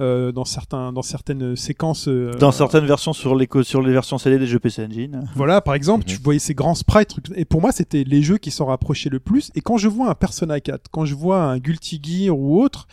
euh, 0.00 0.32
dans 0.32 0.44
certains 0.44 0.92
dans 0.92 1.02
certaines 1.02 1.56
séquences. 1.56 2.08
euh, 2.08 2.32
Dans 2.38 2.52
certaines 2.52 2.86
versions 2.86 3.12
sur 3.12 3.34
les, 3.34 3.48
sur 3.62 3.82
les 3.82 3.92
versions 3.92 4.18
CD 4.18 4.38
des 4.38 4.46
jeux 4.46 4.58
PC 4.58 4.84
Engine. 4.84 5.28
Voilà, 5.34 5.60
par 5.60 5.74
exemple, 5.74 6.04
Mhm. 6.04 6.14
tu 6.16 6.22
voyais 6.22 6.38
ces 6.38 6.54
grands 6.54 6.74
sprites, 6.74 7.08
trucs. 7.08 7.26
Et 7.36 7.44
pour 7.44 7.60
moi, 7.60 7.72
c'était 7.72 8.04
les 8.04 8.22
jeux 8.22 8.38
qui 8.38 8.50
s'en 8.50 8.66
rapprochaient 8.66 9.10
le 9.10 9.20
plus. 9.20 9.50
Et 9.54 9.60
quand 9.60 9.76
je 9.76 9.88
vois 9.88 10.10
un 10.10 10.14
Persona 10.14 10.60
4, 10.60 10.88
quand 10.90 11.04
je 11.04 11.14
vois 11.14 11.42
un 11.42 11.58
Guilty 11.58 12.00
Gear 12.02 12.36
ou 12.38 12.62
autre, 12.62 12.86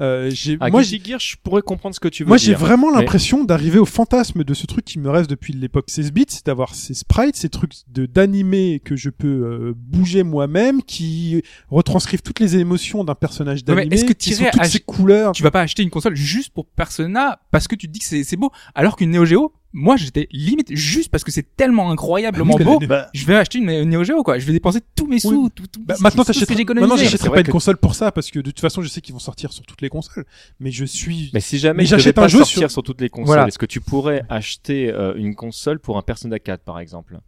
euh, 0.00 0.30
j'ai, 0.32 0.56
moi, 0.56 0.70
Guilty 0.82 1.02
Gear, 1.04 1.20
je 1.20 1.36
pourrais 1.42 1.62
comprendre 1.62 1.94
ce 1.94 2.00
que 2.00 2.08
tu 2.08 2.24
veux 2.24 2.28
moi, 2.28 2.36
j'ai 2.36 2.46
dire. 2.52 2.58
vraiment 2.58 2.90
Mais- 2.90 2.98
l'impression 3.00 3.44
d'arriver 3.44 3.78
au 3.78 3.84
fantasme 3.84 4.44
de 4.44 4.54
ce 4.54 4.66
truc 4.66 4.84
qui 4.84 4.98
me 4.98 5.10
reste 5.10 5.28
depuis 5.28 5.52
l'époque 5.52 5.84
16 5.88 6.12
bits, 6.12 6.24
c'est 6.28 6.46
d'avoir 6.46 6.74
ces 6.74 6.94
sprites, 6.94 7.36
ces 7.36 7.48
trucs 7.48 7.72
de 7.88 8.06
d'animé 8.06 8.80
que 8.84 8.96
je 8.96 9.10
peux 9.10 9.28
euh, 9.28 9.72
bouger 9.76 10.22
moi-même, 10.22 10.82
qui 10.82 11.42
retranscrivent 11.68 12.22
toutes 12.22 12.40
les 12.40 12.56
émotions 12.56 13.04
d'un 13.04 13.14
personnage 13.14 13.64
d'animé, 13.64 13.94
est-ce 13.94 14.04
que 14.04 14.12
t'irais 14.12 14.50
toutes 14.50 14.60
ach- 14.62 14.70
ces 14.70 14.80
couleurs. 14.80 15.32
tu 15.32 15.42
vas 15.42 15.50
pas 15.50 15.60
acheter 15.60 15.82
une 15.82 15.90
console 15.90 16.16
juste 16.16 16.52
pour 16.52 16.66
Persona 16.66 17.40
parce 17.50 17.68
que 17.68 17.74
tu 17.74 17.86
te 17.86 17.92
dis 17.92 17.98
que 17.98 18.04
c'est 18.06 18.24
c'est 18.24 18.36
beau, 18.36 18.50
alors 18.74 18.96
qu'une 18.96 19.10
Neo 19.10 19.24
Geo, 19.24 19.52
moi 19.72 19.96
j'étais 19.96 20.26
limite 20.32 20.74
juste 20.74 21.10
parce 21.10 21.22
que 21.24 21.30
c'est 21.30 21.56
tellement 21.56 21.90
incroyablement 21.90 22.54
oui, 22.56 22.64
beau, 22.64 22.78
Bah, 22.80 23.08
je 23.14 23.24
vais 23.24 23.36
acheter 23.36 23.58
une, 23.58 23.70
une 23.70 23.90
Neo 23.90 24.02
Geo 24.04 24.22
quoi. 24.22 24.38
Je 24.38 24.46
vais 24.46 24.52
dépenser 24.52 24.80
tous 24.96 25.06
mes 25.06 25.18
sous, 25.20 25.48
tout, 25.50 25.66
tout, 25.66 25.80
Bah, 25.84 25.94
maintenant, 26.00 26.24
t'achèterais, 26.24 26.64
maintenant, 26.74 26.96
C'est 26.96 27.28
pas 27.30 27.38
une 27.40 27.46
que- 27.46 27.50
console 27.52 27.76
pour 27.76 27.94
ça, 27.94 28.10
parce 28.12 28.30
que 28.30 28.38
de 28.40 28.50
toute 28.50 28.60
façon, 28.60 28.82
je 28.82 28.88
sais 28.88 29.00
qu'ils 29.00 29.12
vont 29.12 29.18
sortir 29.20 29.52
sur 29.52 29.64
toutes 29.64 29.80
les 29.82 29.88
consoles. 29.88 30.24
Mais 30.58 30.70
je 30.70 30.84
suis, 30.84 31.30
Mais 31.34 31.40
si 31.40 31.58
jamais 31.58 31.84
j'achète 31.84 32.16
pas 32.16 32.24
un 32.24 32.28
jeu 32.28 32.38
sortir 32.38 32.58
sur- 32.58 32.70
sur... 32.70 32.82
toutes 32.82 33.00
les 33.00 33.08
consoles, 33.08 33.26
Voilà. 33.26 33.46
est-ce 33.46 33.58
que 33.58 33.66
tu 33.66 33.80
pourrais 33.80 34.22
acheter 34.28 34.90
euh, 34.90 35.14
une 35.16 35.34
console 35.34 35.78
pour 35.78 35.96
un 35.98 36.02
Persona 36.02 36.38
4 36.38 36.62
par 36.64 36.80
exemple? 36.80 37.18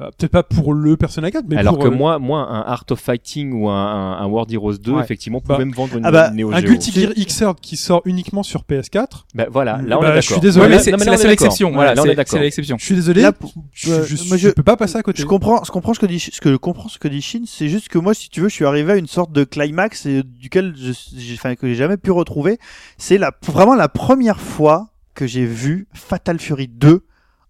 Euh, 0.00 0.06
peut-être 0.16 0.32
pas 0.32 0.42
pour 0.42 0.72
le 0.74 0.96
Persona 0.96 1.30
4, 1.30 1.44
mais 1.48 1.56
Alors 1.56 1.74
pour, 1.74 1.82
que 1.84 1.88
euh, 1.88 1.90
moi, 1.96 2.18
moi, 2.18 2.40
un 2.48 2.60
Art 2.62 2.84
of 2.90 2.98
Fighting 3.00 3.52
ou 3.52 3.68
un, 3.68 3.74
un, 3.74 4.18
un 4.22 4.26
World 4.26 4.52
Heroes 4.52 4.78
2, 4.78 4.92
Ouais. 4.92 5.02
effectivement, 5.02 5.40
Bah, 5.44 5.54
pouvait 5.54 5.64
me 5.66 5.74
vendre 5.74 5.96
une, 5.96 6.04
ah 6.06 6.10
bah, 6.10 6.28
une 6.30 6.36
Neo 6.36 6.52
un 6.52 6.60
Geo. 6.60 6.68
Guilty 6.70 6.92
Gear 6.92 7.12
Xrd 7.16 7.60
qui 7.60 7.76
sort 7.76 8.02
uniquement 8.04 8.42
sur 8.42 8.62
PS4. 8.62 9.06
Bah, 9.34 9.46
voilà, 9.50 9.80
là 9.84 9.98
on 9.98 10.00
Bah, 10.02 10.06
est 10.08 10.10
d'accord. 10.10 10.22
je 10.22 10.32
suis 10.32 10.40
désolé. 10.40 10.74
Ouais, 10.76 10.78
c'est 10.80 10.90
non, 10.90 10.96
mais 10.98 11.04
c'est 11.04 11.06
là, 11.06 11.12
la 11.12 11.18
seule 11.18 11.30
d'accord. 11.30 11.46
exception. 11.46 11.72
Voilà, 11.72 11.94
là 11.94 12.02
on 12.02 12.04
est 12.04 12.08
c'est 12.08 12.10
c'est 12.12 12.16
d'accord. 12.16 12.40
l'exception. 12.40 12.76
Je 12.78 12.84
suis 12.84 12.94
désolé, 12.94 13.22
Là, 13.22 13.32
je, 13.72 14.02
je, 14.04 14.28
moi, 14.28 14.36
je 14.36 14.48
je- 14.48 14.52
peux 14.52 14.62
pas 14.62 14.76
passer 14.76 14.96
à 14.96 15.02
côté. 15.02 15.22
Je 15.22 15.26
comprends, 15.26 15.62
je 15.64 15.70
comprends 15.70 15.94
ce 15.94 16.00
que 16.00 16.06
dit, 16.06 16.18
ce 16.20 16.40
que 16.40 16.50
je 16.50 16.56
comprends 16.56 16.88
ce 16.88 16.98
que 16.98 17.08
dit 17.08 17.22
Shin. 17.22 17.42
C'est 17.46 17.68
juste 17.68 17.88
que 17.88 17.98
moi, 17.98 18.14
si 18.14 18.28
tu 18.30 18.40
veux, 18.40 18.48
je 18.48 18.54
suis 18.54 18.64
arrivé 18.66 18.92
à 18.92 18.96
une 18.96 19.06
sorte 19.06 19.32
de 19.32 19.44
climax 19.44 20.06
et 20.06 20.22
duquel 20.22 20.74
je, 20.76 20.92
j'ai, 21.16 21.34
enfin, 21.34 21.54
que 21.56 21.66
j'ai 21.68 21.74
jamais 21.74 21.96
pu 21.96 22.10
retrouver. 22.10 22.58
C'est 22.98 23.18
la, 23.18 23.32
vraiment 23.46 23.74
la 23.74 23.88
première 23.88 24.40
fois 24.40 24.88
que 25.14 25.26
j'ai 25.26 25.44
vu 25.44 25.86
Fatal 25.92 26.38
Fury 26.38 26.68
2 26.68 27.04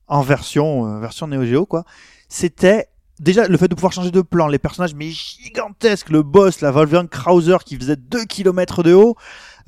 en 0.08 0.22
version, 0.22 0.86
euh, 0.86 0.98
version 1.00 1.28
Neo 1.28 1.44
Geo, 1.44 1.66
quoi. 1.66 1.84
C'était, 2.30 2.86
déjà, 3.18 3.48
le 3.48 3.58
fait 3.58 3.68
de 3.68 3.74
pouvoir 3.74 3.92
changer 3.92 4.12
de 4.12 4.22
plan, 4.22 4.46
les 4.46 4.60
personnages, 4.60 4.94
mais 4.94 5.10
gigantesques, 5.10 6.08
le 6.10 6.22
boss, 6.22 6.62
la 6.62 6.70
Wolfgang 6.70 7.08
Krauser 7.08 7.58
qui 7.66 7.76
faisait 7.76 7.96
2 7.96 8.24
km 8.24 8.82
de 8.84 8.94
haut, 8.94 9.16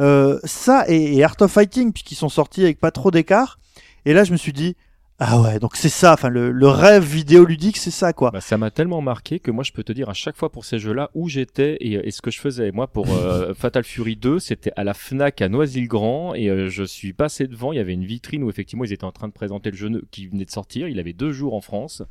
euh, 0.00 0.38
ça 0.44 0.84
et, 0.88 1.16
et 1.16 1.24
Art 1.24 1.36
of 1.40 1.50
Fighting, 1.50 1.92
puisqu'ils 1.92 2.14
sont 2.14 2.28
sortis 2.28 2.62
avec 2.62 2.78
pas 2.80 2.92
trop 2.92 3.10
d'écart. 3.10 3.58
Et 4.06 4.14
là, 4.14 4.22
je 4.22 4.30
me 4.30 4.36
suis 4.36 4.52
dit, 4.52 4.76
ah 5.24 5.40
ouais, 5.40 5.60
donc 5.60 5.76
c'est 5.76 5.88
ça, 5.88 6.14
enfin, 6.14 6.30
le, 6.30 6.50
le 6.50 6.66
rêve 6.66 7.04
vidéoludique, 7.04 7.76
c'est 7.76 7.92
ça, 7.92 8.12
quoi. 8.12 8.32
Bah, 8.32 8.40
ça 8.40 8.58
m'a 8.58 8.72
tellement 8.72 9.00
marqué 9.00 9.38
que 9.38 9.52
moi 9.52 9.62
je 9.62 9.70
peux 9.70 9.84
te 9.84 9.92
dire 9.92 10.08
à 10.08 10.14
chaque 10.14 10.36
fois 10.36 10.50
pour 10.50 10.64
ces 10.64 10.80
jeux-là 10.80 11.10
où 11.14 11.28
j'étais 11.28 11.76
et, 11.80 11.92
et 11.92 12.10
ce 12.10 12.20
que 12.20 12.32
je 12.32 12.40
faisais. 12.40 12.72
Moi 12.72 12.88
pour 12.88 13.08
euh, 13.08 13.54
Fatal 13.56 13.84
Fury 13.84 14.16
2, 14.16 14.40
c'était 14.40 14.72
à 14.74 14.82
la 14.82 14.94
Fnac 14.94 15.40
à 15.40 15.48
Noisy-le-Grand 15.48 16.34
et 16.34 16.48
euh, 16.48 16.68
je 16.68 16.82
suis 16.82 17.12
passé 17.12 17.46
devant. 17.46 17.72
Il 17.72 17.76
y 17.76 17.78
avait 17.78 17.92
une 17.92 18.04
vitrine 18.04 18.42
où 18.42 18.50
effectivement 18.50 18.84
ils 18.84 18.92
étaient 18.92 19.04
en 19.04 19.12
train 19.12 19.28
de 19.28 19.32
présenter 19.32 19.70
le 19.70 19.76
jeu 19.76 20.02
qui 20.10 20.26
venait 20.26 20.44
de 20.44 20.50
sortir. 20.50 20.88
Il 20.88 20.98
avait 20.98 21.12
deux 21.12 21.30
jours 21.30 21.54
en 21.54 21.60
France 21.60 22.02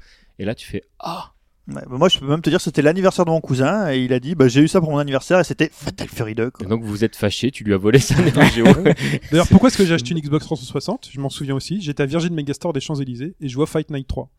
et 0.42 0.46
là 0.46 0.56
tu 0.56 0.68
fais 0.68 0.84
ah 1.00 1.34
Ouais, 1.68 1.84
bah 1.88 1.98
moi, 1.98 2.10
je 2.10 2.18
peux 2.18 2.26
même 2.26 2.42
te 2.42 2.50
dire, 2.50 2.60
c'était 2.60 2.82
l'anniversaire 2.82 3.24
de 3.24 3.30
mon 3.30 3.40
cousin, 3.40 3.92
et 3.92 4.00
il 4.00 4.14
a 4.14 4.20
dit, 4.20 4.34
bah, 4.34 4.48
j'ai 4.48 4.62
eu 4.62 4.68
ça 4.68 4.82
pour 4.82 4.92
mon 4.92 4.98
anniversaire, 4.98 5.40
et 5.40 5.44
c'était 5.44 5.70
Fatal 5.72 6.08
Fury 6.10 6.34
2, 6.34 6.50
quoi. 6.50 6.66
Et 6.66 6.70
donc 6.70 6.84
vous 6.84 7.04
êtes 7.04 7.16
fâché, 7.16 7.52
tu 7.52 7.64
lui 7.64 7.74
as 7.74 7.78
volé 7.78 8.00
sa 8.00 8.16
Neo 8.16 8.42
Geo. 8.42 8.66
D'ailleurs, 9.32 9.48
pourquoi 9.48 9.70
est-ce 9.70 9.78
que 9.78 9.86
j'ai 9.86 9.94
acheté 9.94 10.12
une 10.12 10.20
Xbox 10.20 10.44
360 10.46 11.10
Je 11.12 11.20
m'en 11.20 11.30
souviens 11.30 11.56
aussi. 11.56 11.80
J'étais 11.80 12.04
à 12.04 12.06
Virgin 12.08 12.34
Megastore 12.34 12.74
des 12.74 12.80
Champs-Élysées 12.80 13.36
et 13.40 13.48
je 13.48 13.56
vois 13.56 13.68
Fight 13.68 13.92
Night 13.92 14.08
3. 14.08 14.30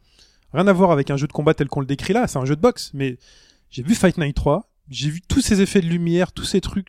Rien 0.53 0.67
à 0.67 0.73
voir 0.73 0.91
avec 0.91 1.11
un 1.11 1.17
jeu 1.17 1.27
de 1.27 1.33
combat 1.33 1.55
tel 1.55 1.69
qu'on 1.69 1.81
le 1.81 1.87
décrit 1.87 2.13
là, 2.13 2.27
c'est 2.27 2.39
un 2.39 2.45
jeu 2.45 2.57
de 2.57 2.61
boxe. 2.61 2.91
Mais 2.93 3.19
j'ai 3.71 3.83
vu 3.83 3.95
Fight 3.95 4.19
Night 4.19 4.35
3, 4.35 4.69
j'ai 4.91 5.09
vu 5.09 5.21
tous 5.23 5.41
ces 5.41 5.63
effets 5.63 5.81
de 5.81 5.87
lumière, 5.87 6.33
tous 6.33 6.45
ces 6.45 6.61
trucs, 6.61 6.89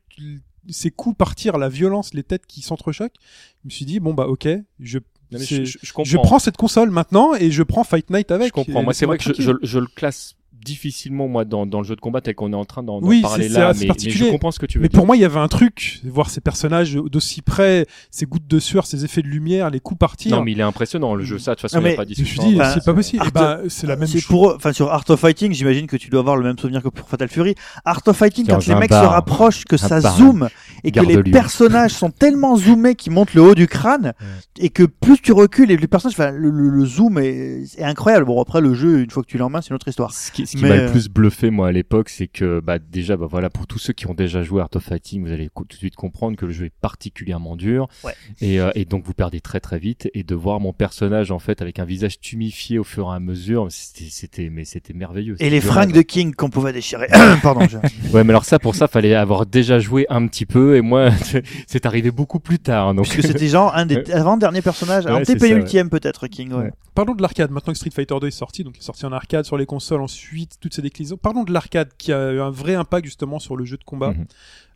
ces 0.68 0.92
coups 0.92 1.16
partir, 1.16 1.58
la 1.58 1.70
violence, 1.70 2.14
les 2.14 2.24
têtes 2.24 2.48
qui 2.48 2.62
s'entrechoquent. 2.62 3.16
Je 3.62 3.68
me 3.68 3.70
suis 3.70 3.86
dit, 3.86 4.00
bon 4.00 4.14
bah 4.14 4.28
ok, 4.28 4.50
je, 4.80 4.98
Non, 5.34 5.40
mais 5.40 5.46
c'est- 5.46 5.66
je, 5.66 5.78
je- 5.82 6.18
prends 6.18 6.40
cette 6.40 6.58
console 6.58 6.90
maintenant 6.92 7.34
et 7.36 7.52
je 7.52 7.64
prends 7.64 7.84
Fight 7.84 8.10
Night 8.10 8.32
avec. 8.32 8.48
Je 8.48 8.52
comprends. 8.54 8.84
Moi, 8.84 8.94
c'est 8.94 9.06
vrai 9.06 9.18
que 9.18 9.24
je 9.62 9.80
le 9.80 9.88
classe 9.88 10.36
difficilement 10.64 11.28
moi 11.28 11.46
dans, 11.46 11.66
dans 11.66 11.80
le 11.82 11.86
jeu 11.88 11.96
de 11.96 12.02
combat 12.02 12.22
tel 12.22 12.36
qu'on 12.36 12.52
est 12.54 12.56
en 12.56 12.66
train 12.66 12.84
d'en 12.84 13.00
Oui, 13.02 13.22
parler 13.22 13.50
là, 13.50 13.74
mais, 13.74 13.82
mais 13.82 13.88
particulier. 13.88 14.26
je 14.28 14.32
comprends 14.32 14.52
ce 14.52 14.60
que 14.60 14.66
tu 14.66 14.78
veux 14.78 14.82
Mais 14.84 14.90
dire. 14.90 14.98
pour 14.98 15.06
moi, 15.06 15.16
il 15.16 15.22
y 15.22 15.26
avait 15.26 15.40
un 15.40 15.48
truc, 15.48 16.00
voir 16.06 16.30
ces 16.30 16.42
personnages 16.42 16.96
d'aussi 16.96 17.42
près, 17.42 17.86
ces 18.12 18.26
gouttes 18.26 18.48
de 18.48 18.60
sueur, 18.60 18.86
ces 18.86 19.06
effets 19.06 19.22
de 19.22 19.28
lumière, 19.28 19.70
les 19.70 19.80
coups 19.80 20.00
partir. 20.00 20.36
non, 20.38 20.44
mais 20.44 20.52
il 20.54 20.60
est 20.60 20.64
impressionnant 20.64 21.16
le 21.16 21.24
jeu. 21.24 21.38
Ça, 21.40 21.52
de 21.52 21.56
toute 21.56 21.62
façon, 21.62 21.78
Non, 21.82 21.86
il 21.86 21.90
n'y 21.90 21.94
a 21.94 21.98
pas 21.98 22.06
de 22.06 22.14
je 22.14 22.22
me 22.22 22.26
suis 22.26 22.36
discussion. 22.40 22.50
dit, 22.52 22.62
Enfin, 22.62 22.72
c'est 22.74 22.86
pas 22.86 22.94
possible. 22.94 23.26
Bah, 23.34 23.60
c'est 23.70 23.88
la 23.88 23.96
même 23.96 24.08
C'est 24.08 24.20
chose. 24.20 24.28
pour, 24.28 24.54
enfin, 24.56 24.74
sur 24.74 24.92
Art 24.92 25.04
of 25.10 25.20
Fighting, 25.20 25.54
j'imagine 25.54 25.88
que 25.88 25.98
tu 25.98 26.10
dois 26.10 26.20
avoir 26.22 26.36
le 26.38 26.44
même 26.44 26.58
souvenir 26.58 26.82
que 26.82 26.90
pour 26.90 27.08
Fatal 27.10 27.28
Fury. 27.30 27.56
Art 27.86 28.02
of 28.08 28.16
Fighting, 28.18 28.48
quand 28.48 28.66
les 28.68 28.76
mecs 28.76 28.90
bar. 28.90 29.04
se 29.04 29.08
rapprochent, 29.10 29.66
que 29.66 29.78
ça 29.78 30.00
bar. 30.02 30.18
zoome, 30.18 30.50
et 30.84 30.92
que 30.92 31.00
les 31.02 31.24
personnages 31.24 31.92
sont 31.92 32.10
tellement 32.10 32.56
zoomés 32.56 32.96
qu'ils 32.96 33.12
montent 33.14 33.34
le 33.34 33.42
haut 33.42 33.56
du 33.56 33.68
crâne, 33.68 34.14
et 34.60 34.70
que 34.70 34.84
plus 34.84 35.20
tu 35.22 35.32
recules, 35.34 35.72
et 35.72 35.78
les 35.78 35.88
personnages, 35.88 36.16
enfin, 36.16 36.32
le, 36.32 36.50
le- 36.50 36.70
le 36.70 36.86
zoom 36.86 37.18
est, 37.20 37.64
est 37.78 37.84
incroyable. 37.84 38.26
Bon, 38.26 38.42
après, 38.42 38.62
le 38.62 38.74
jeu, 38.74 39.02
une 39.02 39.10
fois 39.10 39.24
que 39.24 39.28
tu 39.28 39.38
l'as 39.38 39.46
en 39.46 39.50
main, 39.50 39.62
c'est 39.62 39.70
une 39.70 39.76
autre 39.76 39.88
histoire. 39.88 40.12
Ce 40.14 40.32
qui, 40.32 40.46
ce 40.54 40.58
qui 40.58 40.64
m'a 40.64 40.70
euh, 40.76 40.86
le 40.86 40.92
plus 40.92 41.10
bluffé 41.10 41.50
moi 41.50 41.68
à 41.68 41.72
l'époque, 41.72 42.10
c'est 42.10 42.28
que 42.28 42.60
bah 42.60 42.80
déjà 42.80 43.18
bah 43.18 43.28
voilà 43.30 43.50
pour 43.50 43.68
tous 43.68 43.80
ceux 43.80 43.94
qui 43.94 44.08
ont 44.08 44.14
déjà 44.14 44.42
joué 44.44 44.62
à 44.62 44.64
Art 44.64 44.70
of 44.76 44.84
Fighting, 44.84 45.26
vous 45.26 45.32
allez 45.32 45.50
tout 45.54 45.64
de 45.68 45.74
suite 45.74 45.96
comprendre 45.96 46.36
que 46.38 46.46
le 46.46 46.52
jeu 46.52 46.66
est 46.66 46.74
particulièrement 46.82 47.56
dur 47.56 47.88
Ouais. 48.04 48.14
et, 48.42 48.60
euh, 48.60 48.72
et 48.76 48.86
donc 48.86 49.04
vous 49.06 49.14
perdez 49.14 49.42
très 49.42 49.60
très 49.60 49.80
vite 49.80 50.10
et 50.14 50.24
de 50.24 50.36
voir 50.36 50.60
mon 50.60 50.74
personnage 50.74 51.32
en 51.32 51.40
fait 51.40 51.62
avec 51.62 51.80
un 51.80 51.86
visage 51.86 52.20
tumifié 52.20 52.80
au 52.80 52.84
fur 52.84 53.08
et 53.12 53.16
à 53.16 53.20
mesure, 53.20 53.68
c'était 53.70 54.50
mais 54.50 54.66
c'était 54.66 54.94
merveilleux. 54.94 55.36
Et 55.40 55.50
les 55.50 55.62
fringues 55.62 55.94
de 55.94 56.02
King 56.02 56.34
qu'on 56.34 56.50
pouvait 56.50 56.74
déchirer. 56.74 57.08
Pardon, 57.44 57.68
je- 57.68 57.78
Ouais, 58.14 58.24
mais 58.24 58.30
alors 58.32 58.46
ça 58.46 58.60
pour 58.60 58.76
ça 58.76 58.88
fallait 58.88 59.16
avoir 59.16 59.46
déjà 59.46 59.80
joué 59.80 60.06
un 60.10 60.28
petit 60.28 60.46
peu 60.46 60.76
et 60.76 60.82
moi 60.82 61.10
c'est 61.68 61.86
arrivé 61.86 62.12
beaucoup 62.12 62.40
plus 62.40 62.60
tard 62.60 62.94
donc 62.94 63.08
Puisque 63.10 63.28
c'était 63.28 63.48
genre 63.48 63.76
un 63.76 63.86
des 63.86 63.98
avant-derniers 64.12 64.62
personnages, 64.62 65.06
un 65.08 65.18
Ouais, 65.18 65.26
ça, 65.26 65.36
pénultième 65.36 65.90
peut-être, 65.90 66.28
King, 66.28 66.52
ouais. 66.54 66.64
Ouais. 66.64 66.72
Parlons 66.96 67.16
de 67.16 67.22
l'arcade. 67.22 67.50
Maintenant 67.52 67.74
que 67.74 67.78
Street 67.78 67.90
Fighter 67.94 68.16
2 68.22 68.28
est 68.28 68.32
sorti, 68.32 68.64
donc 68.64 68.76
il 68.78 68.80
est 68.80 68.84
sorti 68.84 69.06
en 69.06 69.12
arcade 69.12 69.46
sur 69.46 69.58
les 69.58 69.66
consoles, 69.66 70.02
ensuite 70.02 70.43
toutes 70.60 70.74
ces 70.74 70.82
déclinaisons. 70.82 71.18
Parlons 71.18 71.44
de 71.44 71.52
l'arcade 71.52 71.90
qui 71.98 72.12
a 72.14 72.32
eu 72.34 72.40
un 72.40 72.50
vrai 72.50 72.76
impact 72.76 73.06
justement 73.06 73.40
sur 73.40 73.56
le 73.56 73.66
jeu 73.66 73.78
de 73.78 73.84
combat. 73.84 74.12
Mhm. 74.12 74.26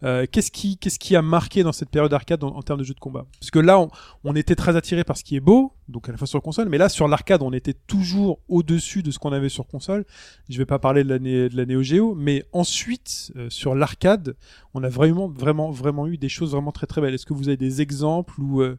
Euh, 0.04 0.26
qu'est-ce 0.32 0.52
qui, 0.52 0.78
qu'est-ce 0.78 1.00
qui 1.00 1.16
a 1.16 1.22
marqué 1.24 1.64
dans 1.64 1.72
cette 1.72 1.90
période 1.90 2.14
arcade 2.14 2.44
en, 2.44 2.50
en 2.50 2.62
termes 2.62 2.80
de 2.80 2.84
jeu 2.84 2.94
de 2.94 3.00
combat? 3.00 3.26
Parce 3.40 3.50
que 3.52 3.58
là, 3.60 3.80
on, 3.80 3.90
on 4.24 4.36
était 4.36 4.54
très 4.56 4.76
attiré 4.76 5.04
par 5.04 5.18
ce 5.18 5.24
qui 5.24 5.36
est 5.36 5.40
beau, 5.40 5.74
donc 5.90 6.08
à 6.08 6.12
la 6.12 6.18
fois 6.20 6.28
sur 6.28 6.42
console, 6.42 6.70
mais 6.70 6.78
là 6.78 6.88
sur 6.90 7.08
l'arcade, 7.08 7.42
on 7.42 7.52
était 7.52 7.74
toujours 7.74 8.40
au-dessus 8.48 9.02
de 9.02 9.10
ce 9.12 9.18
qu'on 9.20 9.32
avait 9.32 9.50
sur 9.50 9.66
console. 9.68 10.06
Je 10.50 10.58
vais 10.60 10.66
pas 10.68 10.78
parler 10.80 11.04
de 11.04 11.10
la, 11.10 11.18
Né- 11.20 11.50
de 11.50 11.58
la 11.58 11.66
Neo 11.66 11.82
Geo, 11.82 12.14
mais 12.14 12.46
ensuite 12.54 13.32
euh, 13.38 13.50
sur 13.50 13.74
l'arcade, 13.74 14.36
on 14.76 14.84
a 14.84 14.90
vraiment, 14.90 15.28
vraiment, 15.30 15.72
vraiment 15.72 16.06
eu 16.08 16.18
des 16.18 16.30
choses 16.30 16.52
vraiment 16.52 16.72
très 16.72 16.86
très 16.88 17.02
belles. 17.02 17.16
Est-ce 17.16 17.26
que 17.26 17.34
vous 17.34 17.48
avez 17.48 17.58
des 17.58 17.82
exemples 17.82 18.40
ou 18.40 18.62
euh, 18.62 18.78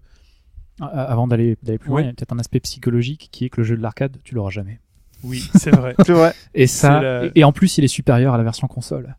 Euh, 0.81 0.85
Avant 0.87 1.27
d'aller 1.27 1.57
d'aller 1.65 1.79
plus 1.79 1.89
loin, 1.89 1.97
Ouais. 1.97 2.03
il 2.05 2.07
y 2.07 2.11
a 2.11 2.13
peut-être 2.13 2.33
un 2.33 2.39
aspect 2.39 2.61
psychologique 2.61 3.31
qui 3.33 3.45
est 3.45 3.49
que 3.51 3.61
le 3.61 3.65
jeu 3.65 3.77
de 3.77 3.83
l'arcade, 3.83 4.19
tu 4.23 4.37
l'auras 4.37 4.51
jamais. 4.51 4.79
Oui, 5.25 5.43
c'est 5.57 5.71
vrai. 5.75 5.95
C'est 6.05 6.13
vrai. 6.13 6.33
Et 6.55 6.67
ça, 6.67 7.01
la- 7.01 7.25
et, 7.35 7.45
en 7.45 7.53
plus, 7.53 7.79
il 7.79 7.85
est 7.85 7.89
supérieur 7.89 8.35
à 8.35 8.39
la 8.39 8.45
version 8.45 8.67
console. 8.69 9.17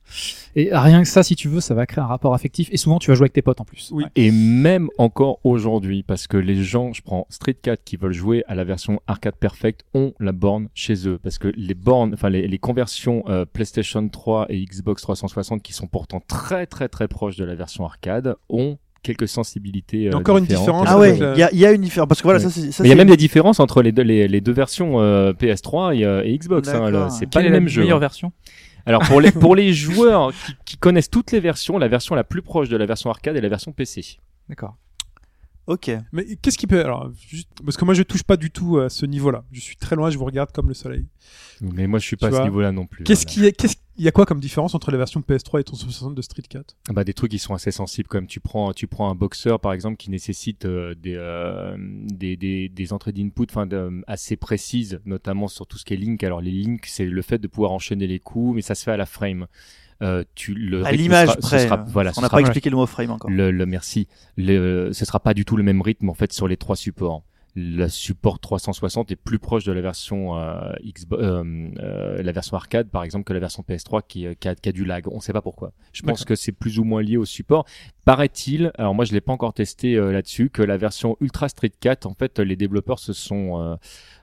Et 0.56 0.70
rien 0.72 1.02
que 1.04 1.08
ça, 1.08 1.24
si 1.24 1.36
tu 1.36 1.48
veux, 1.50 1.60
ça 1.60 1.74
va 1.74 1.86
créer 1.86 2.04
un 2.04 2.08
rapport 2.08 2.34
affectif. 2.34 2.70
Et 2.72 2.78
souvent, 2.78 3.00
tu 3.00 3.12
vas 3.12 3.16
jouer 3.16 3.26
avec 3.26 3.34
tes 3.34 3.42
potes 3.42 3.62
en 3.62 3.66
plus. 3.66 3.90
Oui. 3.92 4.04
Ouais. 4.04 4.10
Et 4.16 4.32
même 4.32 4.90
encore 4.98 5.40
aujourd'hui, 5.44 6.04
parce 6.04 6.28
que 6.28 6.38
les 6.38 6.64
gens, 6.64 6.94
je 6.94 7.02
prends 7.02 7.28
Street 7.30 7.54
4 7.54 7.84
qui 7.84 7.98
veulent 7.98 8.14
jouer 8.14 8.44
à 8.48 8.56
la 8.56 8.64
version 8.64 9.00
arcade 9.08 9.36
perfect, 9.36 9.84
ont 9.94 10.14
la 10.20 10.32
borne 10.32 10.70
chez 10.74 11.08
eux. 11.08 11.20
Parce 11.22 11.38
que 11.38 11.50
les 11.56 11.74
bornes, 11.76 12.14
enfin 12.14 12.30
les, 12.30 12.48
les 12.48 12.60
conversions 12.60 13.24
euh, 13.28 13.46
PlayStation 13.46 14.08
3 14.08 14.48
et 14.50 14.64
Xbox 14.64 15.02
360 15.02 15.62
qui 15.62 15.74
sont 15.74 15.88
pourtant 15.88 16.22
très 16.28 16.66
très 16.66 16.88
très 16.90 17.08
proches 17.08 17.36
de 17.36 17.46
la 17.46 17.56
version 17.56 17.86
arcade, 17.86 18.36
ont 18.50 18.78
quelques 19.04 19.28
sensibilités. 19.28 20.08
euh, 20.10 20.18
encore 20.18 20.38
une 20.38 20.46
différence 20.46 20.88
Ah 20.90 20.98
ouais, 20.98 21.16
il 21.18 21.40
y 21.40 21.44
a, 21.44 21.52
il 21.52 21.60
y 21.60 21.66
a 21.66 21.72
une 21.72 21.82
différence. 21.82 22.08
Parce 22.08 22.22
que 22.22 22.28
voilà, 22.28 22.40
Ouais. 22.44 22.50
ça 22.50 22.84
il 22.84 22.90
y 22.90 22.92
a 22.92 22.96
même 22.96 23.08
des 23.10 23.18
différences 23.18 23.60
entre 23.60 23.82
les 23.82 23.92
deux, 23.92 24.04
les, 24.04 24.28
les 24.28 24.42
deux 24.42 24.52
versions 24.52 25.00
euh, 25.02 25.34
PS3 25.34 25.96
et, 25.98 26.06
euh, 26.06 26.24
et 26.26 26.38
Xbox. 26.38 26.70
Hein, 26.70 27.10
c'est 27.10 27.30
pas 27.30 27.42
le 27.42 27.50
même 27.50 27.68
jeu. 27.68 27.82
meilleure 27.82 27.98
hein. 27.98 28.02
version? 28.02 28.32
Alors 28.86 29.02
pour 29.04 29.22
les 29.22 29.32
pour 29.32 29.56
les 29.58 29.74
joueurs 29.74 30.32
qui, 30.32 30.54
qui 30.66 30.78
connaissent 30.78 31.10
toutes 31.10 31.32
les 31.32 31.40
versions, 31.40 31.78
la 31.78 31.88
version 31.88 32.16
la 32.16 32.24
plus 32.24 32.42
proche 32.42 32.70
de 32.70 32.78
la 32.78 32.86
version 32.86 33.10
arcade 33.10 33.36
est 33.36 33.42
la 33.42 33.50
version 33.50 33.72
PC. 33.72 34.18
D'accord. 34.48 34.76
Ok. 35.70 35.92
Mais 36.12 36.26
qu'est-ce 36.42 36.58
qui 36.58 36.66
peut 36.66 36.84
alors 36.84 37.12
juste 37.30 37.48
parce 37.64 37.78
que 37.78 37.86
moi 37.86 37.94
je 37.94 38.02
touche 38.02 38.24
pas 38.24 38.38
du 38.38 38.50
tout 38.50 38.80
à 38.80 38.90
ce 38.90 39.06
niveau-là. 39.06 39.44
Je 39.52 39.60
suis 39.60 39.76
très 39.78 39.96
loin, 39.96 40.10
je 40.10 40.18
vous 40.18 40.26
regarde 40.26 40.52
comme 40.52 40.68
le 40.68 40.74
soleil. 40.74 41.06
Mais 41.62 41.86
moi, 41.88 42.00
je 42.00 42.06
suis 42.06 42.16
pas 42.16 42.30
Tu 42.30 42.36
à 42.36 42.38
ce 42.40 42.44
niveau-là 42.46 42.72
non 42.72 42.88
plus. 42.88 43.04
Qu'est-ce 43.04 43.26
voilà. 43.26 43.34
qui 43.34 43.46
est 43.46 43.52
qu'est-ce 43.52 43.76
il 43.98 44.06
y 44.06 44.08
a 44.08 44.12
quoi 44.12 44.26
comme 44.26 44.40
différence 44.40 44.74
entre 44.76 44.92
la 44.92 44.98
version 44.98 45.20
PS3 45.20 45.60
et 45.60 45.64
360 45.66 46.16
de 46.16 46.22
Street 46.22 46.42
4 46.50 46.78
Bah 46.92 47.04
des 47.04 47.14
trucs 47.14 47.30
qui 47.32 47.38
sont 47.38 47.54
assez 47.54 47.70
sensibles 47.70 48.08
comme 48.08 48.26
tu 48.28 48.40
prends 48.40 48.72
tu 48.74 48.88
prends 48.88 49.12
un 49.12 49.16
boxeur 49.16 49.60
par 49.60 49.74
exemple 49.74 49.98
qui 49.98 50.10
nécessite 50.10 50.64
euh, 50.66 50.96
des, 50.96 51.16
euh, 51.18 51.76
des 51.78 52.36
des 52.38 52.70
des 52.70 52.94
entrées 52.94 53.12
d'input 53.12 53.44
enfin 53.50 53.68
de- 53.68 54.02
assez 54.08 54.38
précises 54.38 55.02
notamment 55.06 55.50
sur 55.50 55.68
tout 55.68 55.78
ce 55.78 55.84
qui 55.86 55.94
est 55.94 55.98
link 55.98 56.24
alors 56.24 56.40
les 56.42 56.52
links 56.52 56.86
c'est 56.88 57.06
le 57.06 57.22
fait 57.22 57.38
de 57.40 57.48
pouvoir 57.48 57.72
enchaîner 57.74 58.08
les 58.08 58.20
coups 58.20 58.56
mais 58.56 58.62
ça 58.62 58.74
se 58.74 58.86
fait 58.86 58.92
à 58.92 58.98
la 58.98 59.06
frame 59.06 59.48
euh, 60.02 60.24
tu 60.36 60.54
le 60.54 60.86
À 60.86 60.92
l'image 60.92 61.36
près. 61.38 61.60
sera- 61.68 61.84
voilà 61.88 62.14
ce 62.14 62.20
On 62.20 62.22
n'a 62.22 62.30
pas 62.30 62.40
expliqué 62.40 62.70
le 62.70 62.76
mot 62.78 62.86
frame 62.86 63.12
encore. 63.12 63.30
le, 63.30 63.52
le 63.52 63.66
merci 63.66 64.08
le 64.38 64.92
ce 64.94 65.06
sera 65.06 65.20
pas 65.20 65.34
du 65.34 65.46
tout 65.46 65.58
le 65.58 65.64
même 65.64 65.82
rythme 65.82 66.10
en 66.10 66.14
fait 66.14 66.32
sur 66.34 66.48
les 66.48 66.58
trois 66.58 66.76
supports 66.76 67.24
le 67.56 67.88
support 67.88 68.40
360 68.40 69.12
est 69.12 69.16
plus 69.16 69.40
proche 69.40 69.66
de 69.66 69.72
la 69.72 69.82
version 69.82 70.38
euh, 70.38 70.72
Xbox, 70.86 71.22
euh, 71.24 71.44
euh, 71.80 72.22
la 72.22 72.32
version 72.32 72.56
arcade 72.56 72.90
par 72.90 73.04
exemple 73.04 73.26
que 73.26 73.34
la 73.34 73.40
version 73.40 73.66
PS3 73.68 74.02
qui, 74.08 74.28
euh, 74.28 74.36
qui, 74.40 74.48
a, 74.48 74.54
qui 74.56 74.70
a 74.70 74.72
du 74.72 74.86
lag. 74.86 75.08
On 75.12 75.20
sait 75.20 75.34
pas 75.34 75.42
pourquoi. 75.42 75.74
Je 75.92 76.04
pense 76.04 76.24
que 76.26 76.36
c'est 76.36 76.52
plus 76.52 76.78
ou 76.80 76.84
moins 76.84 77.02
lié 77.02 77.18
au 77.18 77.26
support. 77.26 77.66
Paraît-il, 78.10 78.72
alors 78.80 78.96
moi 78.96 79.06
je 79.06 79.14
l'ai 79.14 79.22
pas 79.22 79.32
encore 79.34 79.54
testé 79.54 79.94
euh, 79.94 80.12
là-dessus, 80.12 80.50
que 80.50 80.64
la 80.64 80.78
version 80.78 81.16
Ultra 81.22 81.48
Street 81.48 81.70
4, 81.80 82.08
en 82.08 82.16
fait, 82.16 82.40
les 82.40 82.56
développeurs 82.56 82.98
se 82.98 83.14
sont, 83.14 83.62
euh, 83.62 83.76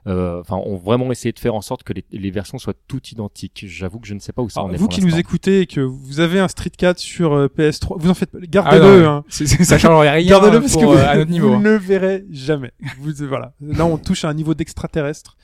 euh, 0.07 0.41
enfin, 0.41 0.57
ont 0.57 0.75
vraiment 0.75 1.09
essayé 1.09 1.31
de 1.31 1.39
faire 1.39 1.55
en 1.55 1.61
sorte 1.61 1.83
que 1.83 1.93
les, 1.93 2.03
les 2.11 2.29
versions 2.29 2.57
soient 2.57 2.73
toutes 2.89 3.13
identiques. 3.13 3.63
J'avoue 3.65 3.99
que 3.99 4.07
je 4.07 4.13
ne 4.13 4.19
sais 4.19 4.33
pas 4.33 4.41
où 4.41 4.49
ça 4.49 4.59
Alors, 4.59 4.71
en 4.71 4.73
est. 4.73 4.77
Vous 4.77 4.89
qui 4.89 5.01
nous 5.01 5.17
écoutez 5.17 5.61
et 5.61 5.67
que 5.67 5.79
vous 5.79 6.19
avez 6.19 6.41
un 6.41 6.49
Street 6.49 6.69
4 6.69 6.99
sur 6.99 7.31
euh, 7.31 7.47
PS3, 7.47 7.97
vous 7.97 8.09
en 8.09 8.13
faites 8.13 8.31
Ah, 8.35 8.39
gardez-le 8.49 9.03
non, 9.03 9.09
hein. 9.09 9.25
ça 9.29 9.77
change 9.77 10.01
rien 10.01 10.21
Gardez-le 10.21 10.59
parce 10.59 10.73
pour, 10.73 10.81
que 10.81 10.87
vous, 10.87 10.93
euh, 10.93 11.07
à 11.07 11.15
notre 11.15 11.31
niveau. 11.31 11.53
vous 11.53 11.61
ne 11.61 11.69
le 11.69 11.77
verrez 11.77 12.25
jamais. 12.29 12.73
Vous, 12.99 13.11
voilà. 13.25 13.53
Là, 13.61 13.85
on 13.85 13.97
touche 13.97 14.25
à 14.25 14.29
un 14.29 14.33
niveau 14.33 14.53
d'extraterrestre. 14.53 15.37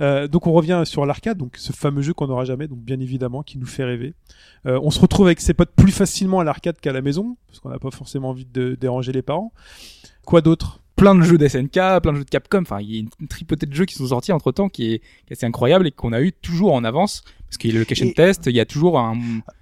Euh, 0.00 0.26
donc 0.26 0.46
on 0.46 0.52
revient 0.52 0.82
sur 0.84 1.04
l'arcade, 1.06 1.38
donc 1.38 1.56
ce 1.56 1.72
fameux 1.72 2.02
jeu 2.02 2.14
qu'on 2.14 2.26
n'aura 2.26 2.44
jamais, 2.44 2.66
donc 2.66 2.78
bien 2.78 2.98
évidemment 3.00 3.42
qui 3.42 3.58
nous 3.58 3.66
fait 3.66 3.84
rêver. 3.84 4.14
Euh, 4.66 4.80
on 4.82 4.90
se 4.90 5.00
retrouve 5.00 5.26
avec 5.26 5.40
ses 5.40 5.54
potes 5.54 5.72
plus 5.76 5.92
facilement 5.92 6.40
à 6.40 6.44
l'arcade 6.44 6.78
qu'à 6.80 6.92
la 6.92 7.02
maison, 7.02 7.36
parce 7.46 7.60
qu'on 7.60 7.68
n'a 7.68 7.78
pas 7.78 7.90
forcément 7.90 8.30
envie 8.30 8.46
de 8.46 8.76
déranger 8.80 9.12
les 9.12 9.22
parents. 9.22 9.52
Quoi 10.24 10.40
d'autre? 10.40 10.80
Plein 10.96 11.14
de 11.14 11.22
jeux 11.22 11.38
d'SNK, 11.38 11.72
plein 11.72 12.12
de 12.12 12.18
jeux 12.18 12.24
de 12.24 12.30
Capcom. 12.30 12.62
Enfin, 12.62 12.80
il 12.80 12.94
y 12.94 12.96
a 12.96 13.00
une, 13.00 13.28
tripotée 13.28 13.66
de 13.66 13.74
jeux 13.74 13.86
qui 13.86 13.94
sont 13.94 14.06
sortis 14.06 14.32
entre 14.32 14.52
temps 14.52 14.68
qui 14.68 14.92
est, 14.92 14.98
qui 14.98 15.30
est 15.30 15.32
assez 15.32 15.46
incroyable 15.46 15.86
et 15.86 15.90
qu'on 15.90 16.12
a 16.12 16.20
eu 16.20 16.32
toujours 16.32 16.74
en 16.74 16.84
avance. 16.84 17.24
Parce 17.52 17.58
qu'il 17.58 17.68
y 17.68 17.72
a 17.72 17.74
le 17.74 17.80
location 17.80 18.06
Et- 18.06 18.14
test, 18.14 18.46
il 18.46 18.56
y 18.56 18.60
a 18.60 18.64
toujours 18.64 18.98
un. 18.98 19.14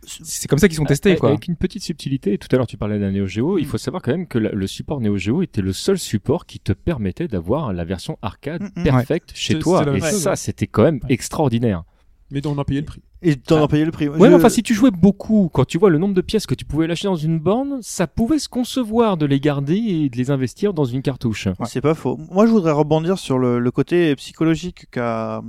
C'est 0.06 0.46
comme 0.46 0.60
ça 0.60 0.68
qu'ils 0.68 0.76
sont 0.76 0.84
testés, 0.84 1.08
Avec- 1.08 1.18
quoi. 1.20 1.30
Avec 1.30 1.48
une 1.48 1.56
petite 1.56 1.82
subtilité, 1.82 2.38
tout 2.38 2.46
à 2.52 2.56
l'heure 2.56 2.68
tu 2.68 2.76
parlais 2.76 3.00
d'un 3.00 3.10
Neo 3.10 3.26
Geo, 3.26 3.58
il 3.58 3.66
faut 3.66 3.78
savoir 3.78 4.00
quand 4.00 4.12
même 4.12 4.28
que 4.28 4.38
le 4.38 4.66
support 4.68 5.00
Neo 5.00 5.16
Geo 5.18 5.42
était 5.42 5.60
le 5.60 5.72
seul 5.72 5.98
support 5.98 6.46
qui 6.46 6.60
te 6.60 6.72
permettait 6.72 7.26
d'avoir 7.26 7.72
la 7.72 7.82
version 7.84 8.16
arcade 8.22 8.62
Mm, 8.62 8.80
mm. 8.80 8.84
perfecte 8.84 9.32
chez 9.34 9.58
toi. 9.58 9.84
Et 9.96 10.00
ça, 10.00 10.30
ouais. 10.30 10.36
c'était 10.36 10.68
quand 10.68 10.84
même 10.84 11.00
extraordinaire. 11.08 11.82
Mais 12.30 12.46
on 12.46 12.56
en 12.58 12.62
payait 12.64 12.80
le 12.80 12.86
prix. 12.86 13.02
Et 13.22 13.36
t'en 13.36 13.60
Ah. 13.60 13.64
as 13.64 13.68
payé 13.68 13.84
le 13.84 13.90
prix. 13.90 14.08
Ouais, 14.08 14.16
Je- 14.18 14.24
mais 14.24 14.34
enfin, 14.34 14.48
si 14.48 14.62
tu 14.62 14.72
jouais 14.72 14.90
beaucoup, 14.90 15.50
quand 15.52 15.66
tu 15.66 15.76
vois 15.76 15.90
le 15.90 15.98
nombre 15.98 16.14
de 16.14 16.22
pièces 16.22 16.46
que 16.46 16.54
tu 16.54 16.64
pouvais 16.64 16.86
lâcher 16.86 17.06
dans 17.06 17.16
une 17.16 17.38
borne, 17.38 17.78
ça 17.82 18.06
pouvait 18.06 18.38
se 18.38 18.48
concevoir 18.48 19.16
de 19.18 19.26
les 19.26 19.40
garder 19.40 19.76
et 19.76 20.08
de 20.08 20.16
les 20.16 20.30
investir 20.30 20.72
dans 20.72 20.86
une 20.86 21.02
cartouche. 21.02 21.46
C'est 21.66 21.82
pas 21.82 21.94
faux. 21.94 22.18
Moi, 22.30 22.46
je 22.46 22.50
voudrais 22.52 22.72
rebondir 22.72 23.18
sur 23.18 23.38
le, 23.38 23.58
le 23.58 23.70
côté 23.70 24.16
psychologique 24.16 24.86
qu'a 24.90 25.42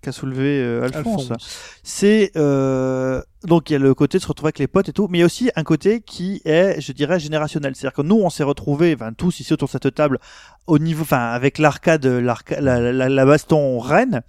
qu'a 0.00 0.12
soulevé 0.12 0.60
euh, 0.62 0.82
Alphonse. 0.84 1.32
C'est 1.82 2.30
euh, 2.36 3.22
donc 3.44 3.70
il 3.70 3.74
y 3.74 3.76
a 3.76 3.78
le 3.78 3.94
côté 3.94 4.18
de 4.18 4.22
se 4.22 4.28
retrouver 4.28 4.48
avec 4.48 4.58
les 4.58 4.66
potes 4.66 4.88
et 4.90 4.92
tout, 4.92 5.08
mais 5.10 5.18
il 5.18 5.20
y 5.20 5.22
a 5.22 5.26
aussi 5.26 5.50
un 5.56 5.62
côté 5.62 6.00
qui 6.02 6.42
est, 6.44 6.78
je 6.80 6.92
dirais, 6.92 7.18
générationnel. 7.18 7.74
C'est-à-dire 7.74 7.94
que 7.96 8.02
nous, 8.02 8.16
on 8.16 8.28
s'est 8.30 8.42
retrouvés, 8.44 8.94
enfin 8.94 9.12
tous 9.14 9.40
ici 9.40 9.52
autour 9.52 9.68
de 9.68 9.72
cette 9.72 9.94
table, 9.94 10.18
au 10.66 10.78
niveau, 10.78 11.02
enfin 11.02 11.18
avec 11.32 11.58
l'arcade, 11.58 12.04
l'arca- 12.06 12.60
la, 12.60 12.92
la, 12.92 13.08
la 13.08 13.24
baston 13.26 13.78
reine, 13.78 14.20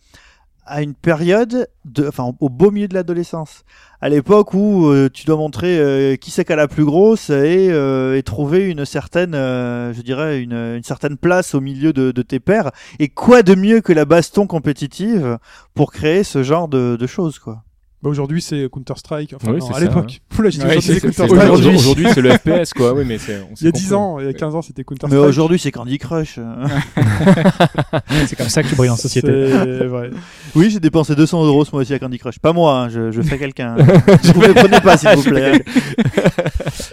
à 0.66 0.82
une 0.82 0.94
période 0.94 1.68
de, 1.86 2.08
enfin 2.08 2.34
au 2.40 2.50
beau 2.50 2.72
milieu 2.72 2.88
de 2.88 2.94
l'adolescence, 2.94 3.64
à 4.02 4.10
l'époque 4.10 4.54
où 4.54 4.88
euh, 4.88 5.10
tu 5.14 5.26
dois 5.26 5.38
montrer 5.38 5.80
euh, 5.80 6.16
qui 6.16 6.32
c'est 6.32 6.46
qui 6.46 6.54
a 6.54 6.56
la 6.56 6.68
plus 6.68 6.86
grosse 6.86 7.30
et, 7.30 7.70
euh, 7.72 8.18
et 8.18 8.24
trouver 8.24 8.70
une 8.70 8.86
certaine, 8.86 9.36
euh, 9.36 9.94
je 9.94 10.02
dirais, 10.02 10.42
une, 10.42 10.54
une 10.54 10.84
certaine 10.84 11.18
place 11.18 11.56
au 11.56 11.62
milieu 11.62 11.94
de, 11.94 12.12
de 12.12 12.22
tes 12.22 12.40
pairs. 12.40 12.72
Et 13.00 13.10
quoi 13.10 13.44
de 13.44 13.56
mieux 13.56 13.82
que 13.82 13.94
la 13.94 14.06
baston 14.06 14.48
compétitive 14.48 15.38
pour 15.74 15.92
créer 15.92 16.24
ce 16.24 16.44
genre 16.44 16.68
de, 16.68 16.98
de 17.00 17.08
choses, 17.08 17.40
quoi? 17.40 17.64
Bah, 18.06 18.10
aujourd'hui, 18.12 18.40
c'est 18.42 18.70
Counter-Strike. 18.72 19.34
Enfin, 19.34 19.52
Oui, 19.52 19.60
non, 19.60 19.66
c'est 19.68 19.74
à 19.74 19.80
l'époque. 19.80 20.22
Ouais, 20.38 21.50
aujourd'hui, 21.50 22.08
c'est- 22.14 22.22
le 22.22 22.30
FPS, 22.38 22.74
quoi. 22.74 22.94
Oui, 22.94 23.04
mais 23.06 23.18
c'est. 23.18 23.40
on 23.42 23.56
Il 23.60 23.66
y 23.66 23.68
a 23.68 23.72
10 23.72 23.82
compris. 23.90 23.96
ans, 23.96 24.20
il 24.20 24.26
y 24.28 24.30
a 24.30 24.34
15 24.34 24.54
ans, 24.56 24.62
c'était 24.62 24.82
Mais 24.82 24.84
Counter-Strike. 24.98 25.28
aujourd'hui, 25.28 25.58
c'est 25.60 25.72
Candy 25.72 25.98
Crush. 25.98 26.40
C'est 28.28 28.36
comme 28.36 28.50
ça 28.50 28.62
que 28.64 28.68
tu 28.70 28.76
brilles 28.76 28.90
en 28.92 28.96
société. 28.96 29.48
Vrai. 29.88 30.12
oui, 30.56 30.70
j'ai 30.70 30.80
dépensé 30.80 31.16
200 31.16 31.46
euros 31.46 31.66
ce 31.66 31.72
mois-ci 31.72 31.94
à 31.94 32.00
Candy 32.00 32.18
Crush. 32.20 32.40
Pas 32.40 32.54
moi, 32.54 32.80
hein, 32.82 32.90
je, 32.90 33.12
je 33.12 33.22
fais 33.22 33.38
quelqu'un. 33.38 33.76
Je 34.24 34.32
vous 34.34 34.42
les 34.42 34.54
prenez 34.54 34.80
pas, 34.82 34.98
s'il 34.98 35.10
vous 35.10 35.24
plaît. 35.24 35.64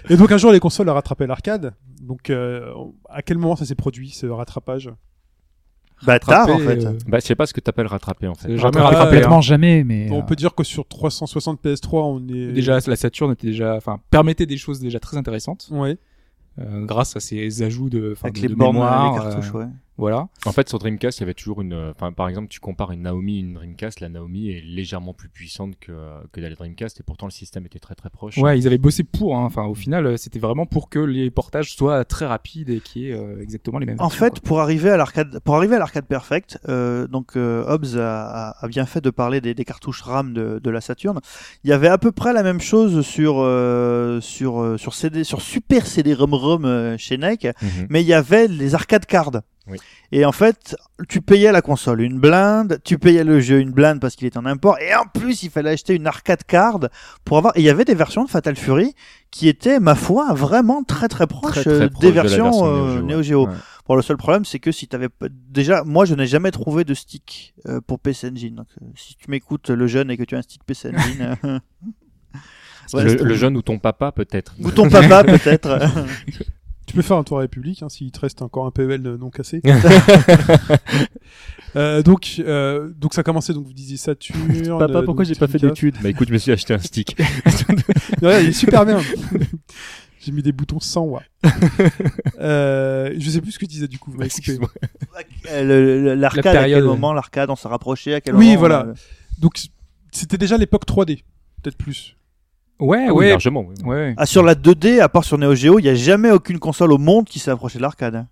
Et 0.09 0.17
donc 0.17 0.33
un 0.33 0.39
jour, 0.39 0.51
les 0.53 0.61
consoles 0.61 0.89
a 0.89 0.93
rattrapé 0.95 1.27
l'arcade. 1.27 1.75
Donc, 2.01 2.31
euh, 2.31 2.67
à 3.09 3.23
quel 3.23 3.39
moment 3.39 3.57
ça 3.57 3.65
s'est 3.65 3.75
produit, 3.75 4.11
ce 4.11 4.27
rattrapage? 4.27 4.91
Bah, 6.05 6.19
tard, 6.19 6.49
en 6.51 6.59
fait. 6.59 6.85
euh, 6.85 6.93
Bah, 7.07 7.19
je 7.21 7.27
sais 7.27 7.35
pas 7.35 7.47
ce 7.47 7.53
que 7.55 7.61
t'appelles 7.61 7.87
rattraper, 7.87 8.27
en 8.29 8.35
fait. 8.35 8.57
Jamais 8.57 8.81
Rattrapé. 8.81 9.05
Complètement 9.17 9.39
hein. 9.39 9.41
jamais, 9.43 9.85
mais 9.85 10.09
On 10.11 10.21
euh, 10.21 10.23
peut 10.23 10.37
dire 10.37 10.55
que 10.55 10.65
sur 10.65 10.87
360 10.87 11.61
PS3, 11.63 11.89
on 11.93 12.21
est... 12.29 12.53
Déjà, 12.53 12.79
la 12.87 12.97
Saturn 12.97 13.33
était 13.33 13.47
déjà, 13.47 13.77
enfin, 13.77 14.01
permettait 14.11 14.47
des 14.47 14.57
choses 14.57 14.81
déjà 14.81 14.99
très 15.01 15.17
intéressantes, 15.17 15.69
Ouais. 15.71 15.97
euh, 16.59 16.85
grâce 16.85 17.17
à 17.17 17.21
ces 17.21 17.63
ajouts 17.63 17.89
de, 17.91 18.13
enfin, 18.13 18.29
Avec 18.29 18.37
de, 18.37 18.43
les 18.43 18.49
de 18.49 18.55
bornes, 18.55 18.75
mémoire, 18.77 19.15
les 19.15 19.21
cartouches, 19.21 19.51
euh, 19.55 19.59
ouais. 19.61 19.67
Voilà. 19.99 20.29
En 20.47 20.53
fait, 20.53 20.69
sur 20.69 20.79
Dreamcast, 20.79 21.19
il 21.19 21.21
y 21.21 21.25
avait 21.25 21.35
toujours 21.35 21.61
une. 21.61 21.75
euh, 21.75 21.91
Enfin, 21.95 22.13
par 22.13 22.29
exemple, 22.29 22.49
tu 22.49 22.61
compares 22.61 22.93
une 22.93 23.03
Naomi 23.03 23.37
et 23.37 23.41
une 23.41 23.55
Dreamcast. 23.55 24.01
La 24.01 24.09
Naomi 24.09 24.51
est 24.51 24.61
légèrement 24.65 25.13
plus 25.15 25.29
puissante 25.29 25.75
que, 25.79 25.93
que 26.33 26.41
la 26.41 26.51
Dreamcast 26.51 26.99
et 27.01 27.03
pourtant 27.03 27.27
le 27.27 27.31
système 27.31 27.67
était 27.67 27.79
très 27.79 27.95
très 27.95 28.09
proche. 28.11 28.39
Ouais, 28.39 28.59
ils 28.59 28.67
avaient 28.67 28.79
bossé 28.79 29.05
pour, 29.05 29.37
hein. 29.37 29.45
enfin, 29.45 29.65
au 29.65 29.75
final, 29.75 30.07
euh, 30.07 30.17
c'était 30.17 30.39
vraiment 30.39 30.67
pour 30.67 30.89
que 30.89 30.99
les 30.99 31.31
portages 31.31 31.75
soient 31.75 32.05
très 32.05 32.27
rapides 32.27 32.71
et 32.71 32.81
qu'il 32.81 33.03
y 33.03 33.09
ait 33.11 33.13
euh, 33.13 33.41
exactement 33.43 33.79
les 33.79 33.87
mêmes. 33.87 33.97
En 34.01 34.09
fait, 34.09 34.41
pour 34.41 34.61
arriver 34.61 34.91
à 34.91 34.97
l'arcade, 34.97 35.39
pour 35.45 35.57
arriver 35.57 35.77
à 35.77 35.79
l'arcade 35.79 36.07
perfect, 36.07 36.59
euh, 36.69 37.07
donc 37.07 37.37
euh, 37.37 37.65
Hobbs 37.69 37.97
a, 37.99 38.49
a- 38.51 38.65
a 38.65 38.69
bien 38.69 38.87
fait 38.87 39.01
de 39.03 39.11
parler 39.11 39.41
des, 39.41 39.55
des 39.55 39.65
cartouches 39.65 40.01
RAM 40.03 40.33
de, 40.33 40.59
de 40.59 40.71
la 40.71 40.81
Saturn. 40.81 41.21
Il 41.65 41.71
y 41.71 41.73
avait 41.73 41.89
à 41.89 41.99
peu 41.99 42.13
près 42.13 42.33
la 42.33 42.43
même 42.43 42.61
chose 42.61 43.05
sur 43.07 43.37
euh, 43.41 44.21
sur 44.21 44.61
euh, 44.63 44.79
sur 44.79 44.95
CD, 44.95 45.23
sur 45.25 45.43
Super 45.43 45.87
CD-ROM 45.87 46.65
euh, 46.65 46.97
chez 46.99 47.19
NEC, 47.19 47.45
Mhm. 47.63 47.87
mais 47.91 48.03
il 48.03 48.07
y 48.07 48.15
avait 48.15 48.49
les 48.49 48.75
arcade 48.75 49.07
cards. 49.07 49.43
Oui. 49.69 49.79
Et 50.11 50.25
en 50.25 50.33
fait, 50.33 50.75
tu 51.09 51.21
payais 51.21 51.53
la 51.53 51.63
console 51.63 52.01
une 52.03 52.19
blinde, 52.19 52.81
tu 52.85 52.99
payais 52.99 53.23
le 53.23 53.39
jeu 53.41 53.61
une 53.61 53.71
blinde 53.71 54.01
parce 54.01 54.17
qu'il 54.17 54.27
était 54.27 54.39
en 54.39 54.45
import, 54.47 54.77
et 54.81 54.93
en 54.95 55.05
plus 55.05 55.45
il 55.45 55.51
fallait 55.51 55.71
acheter 55.71 55.95
une 55.95 56.07
arcade 56.09 56.43
card 56.45 56.81
pour 57.25 57.39
avoir. 57.39 57.57
Et 57.57 57.61
il 57.61 57.65
y 57.65 57.71
avait 57.71 57.85
des 57.85 57.95
versions 57.95 58.25
de 58.25 58.31
Fatal 58.31 58.57
Fury 58.57 58.95
qui 59.31 59.49
étaient, 59.49 59.79
ma 59.79 59.95
foi, 59.95 60.33
vraiment 60.35 60.83
très 60.83 61.07
très 61.09 61.27
proches 61.29 61.53
Très, 61.53 61.63
très 61.63 61.73
euh, 61.73 61.89
proche 61.89 62.01
des 62.01 62.09
de 62.09 62.13
versions 62.13 62.45
version 62.51 62.67
euh, 62.67 63.03
Neo 63.03 63.23
Geo, 63.23 63.47
ouais. 63.47 63.53
Bon, 63.89 63.95
le 63.97 64.03
seul 64.03 64.17
problème, 64.17 64.45
c'est 64.45 64.59
que 64.61 64.71
si 64.73 64.87
t'avais 64.89 65.09
déjà, 65.51 65.83
moi, 65.85 66.05
je 66.05 66.15
n'ai 66.15 66.27
jamais 66.27 66.51
trouvé 66.53 66.85
de 66.85 66.95
stick 66.95 67.55
euh, 67.69 67.81
pour 67.87 67.99
PC 67.99 68.29
Engine. 68.31 68.55
Donc, 68.57 68.67
euh, 68.81 68.87
si 68.97 69.17
tu 69.17 69.29
m'écoutes, 69.31 69.71
le 69.71 69.87
jeune, 69.89 70.11
et 70.11 70.17
que 70.17 70.23
tu 70.25 70.35
as 70.37 70.39
un 70.39 70.43
stick 70.43 70.63
PC 70.65 70.91
Engine, 70.95 71.37
ouais, 72.95 73.03
le, 73.05 73.09
c'est- 73.11 73.23
le 73.25 73.35
jeune 73.35 73.57
ou 73.57 73.63
ton 73.63 73.79
papa, 73.79 74.13
peut-être. 74.13 74.55
ou 74.63 74.71
ton 74.71 74.89
papa 74.89 75.25
peut-être. 75.25 75.79
Tu 76.87 76.95
peux 76.95 77.03
faire 77.03 77.17
un 77.17 77.23
tour 77.23 77.39
à 77.39 77.43
République, 77.43 77.83
hein, 77.83 77.89
s'il 77.89 78.11
te 78.11 78.21
reste 78.21 78.43
encore 78.43 78.67
un 78.67 78.71
PEL 78.71 79.01
non 79.03 79.31
cassé. 79.31 79.61
Euh, 81.75 82.03
donc, 82.03 82.35
euh, 82.41 82.91
donc 82.99 83.15
ça 83.15 83.23
a 83.23 83.25
commencé, 83.25 83.55
donc 83.55 83.65
vous 83.67 83.73
disiez 83.73 83.97
Saturn. 83.97 84.79
Papa, 84.79 84.99
euh, 84.99 85.03
pourquoi 85.05 85.25
j'ai 85.25 85.35
pas 85.35 85.47
fait 85.47 85.59
d'études 85.59 85.97
Bah 86.03 86.11
écoute, 86.11 86.29
je 86.29 86.35
me 86.35 86.39
suis 86.39 86.53
acheté 86.53 86.75
un 86.75 86.79
stick. 86.79 87.17
Ouais, 88.23 88.43
il 88.45 88.51
est 88.51 88.53
super 88.53 88.85
bien. 88.85 89.01
J'ai 90.21 90.33
mis 90.33 90.43
des 90.43 90.53
boutons 90.53 90.81
100 90.81 91.01
watts. 91.05 91.23
euh, 92.41 93.15
je 93.19 93.31
sais 93.31 93.41
plus 93.41 93.53
ce 93.53 93.59
que 93.59 93.65
tu 93.65 93.71
disais 93.71 93.89
du 93.89 93.99
coup. 93.99 94.11
vous 94.11 94.19
coupé. 94.19 94.27
Excuse-moi. 94.27 94.71
Euh, 95.51 96.15
L'arcade, 96.15 96.57
à 96.57 96.67
quel 96.67 96.85
moment 96.85 97.15
l'arcade, 97.15 97.49
on 97.49 97.57
s'est 97.57 97.69
rapproché, 97.69 98.13
à 98.15 98.21
quel 98.21 98.35
Oui, 98.37 98.49
moment 98.49 98.59
voilà. 98.59 98.87
euh, 98.89 98.95
Donc 99.39 99.59
c'était 100.13 100.37
déjà 100.37 100.59
l'époque 100.59 100.85
3D, 100.87 101.23
peut-être 101.63 101.79
plus. 101.79 102.17
Ouais, 102.81 103.07
Ah 103.09 103.13
oui, 103.13 103.19
ouais, 103.27 103.29
largement. 103.31 103.65
oui. 103.69 103.75
ouais. 103.85 104.15
Ah, 104.17 104.27
sur 104.27 104.43
la 104.43 104.55
2D, 104.55 105.01
à 105.01 105.09
part 105.09 105.25
sur 105.25 105.39
Neo 105.39 105.55
Geo, 105.55 105.79
il 105.79 105.83
n'y 105.83 105.89
a 105.89 105.95
jamais 105.95 106.31
aucune 106.31 106.59
console 106.59 106.93
au 106.93 106.99
monde 106.99 107.27
qui 107.27 107.39
s'est 107.39 107.51
approchée 107.51 107.79
de 107.79 107.83
l'arcade. 107.83 108.15
hein. 108.17 108.29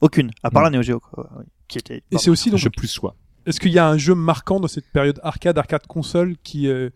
Aucune, 0.00 0.30
à 0.42 0.50
part 0.50 0.62
Mm. 0.62 0.64
la 0.66 0.70
Neo 0.70 0.82
Geo, 0.82 1.00
quoi, 1.00 1.28
qui 1.68 1.78
était. 1.78 2.02
Et 2.10 2.18
c'est 2.18 2.30
aussi 2.30 2.50
donc. 2.50 2.58
Je 2.60 2.68
plus 2.68 2.88
sois. 2.88 3.16
Est-ce 3.46 3.60
qu'il 3.60 3.72
y 3.72 3.78
a 3.78 3.88
un 3.88 3.96
jeu 3.96 4.14
marquant 4.14 4.60
dans 4.60 4.68
cette 4.68 4.90
période 4.92 5.18
arcade, 5.22 5.56
arcade 5.58 5.86
console 5.86 6.36
qui 6.44 6.68
euh, 6.68 6.90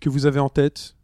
que 0.00 0.08
vous 0.08 0.26
avez 0.26 0.40
en 0.40 0.48
tête? 0.48 0.96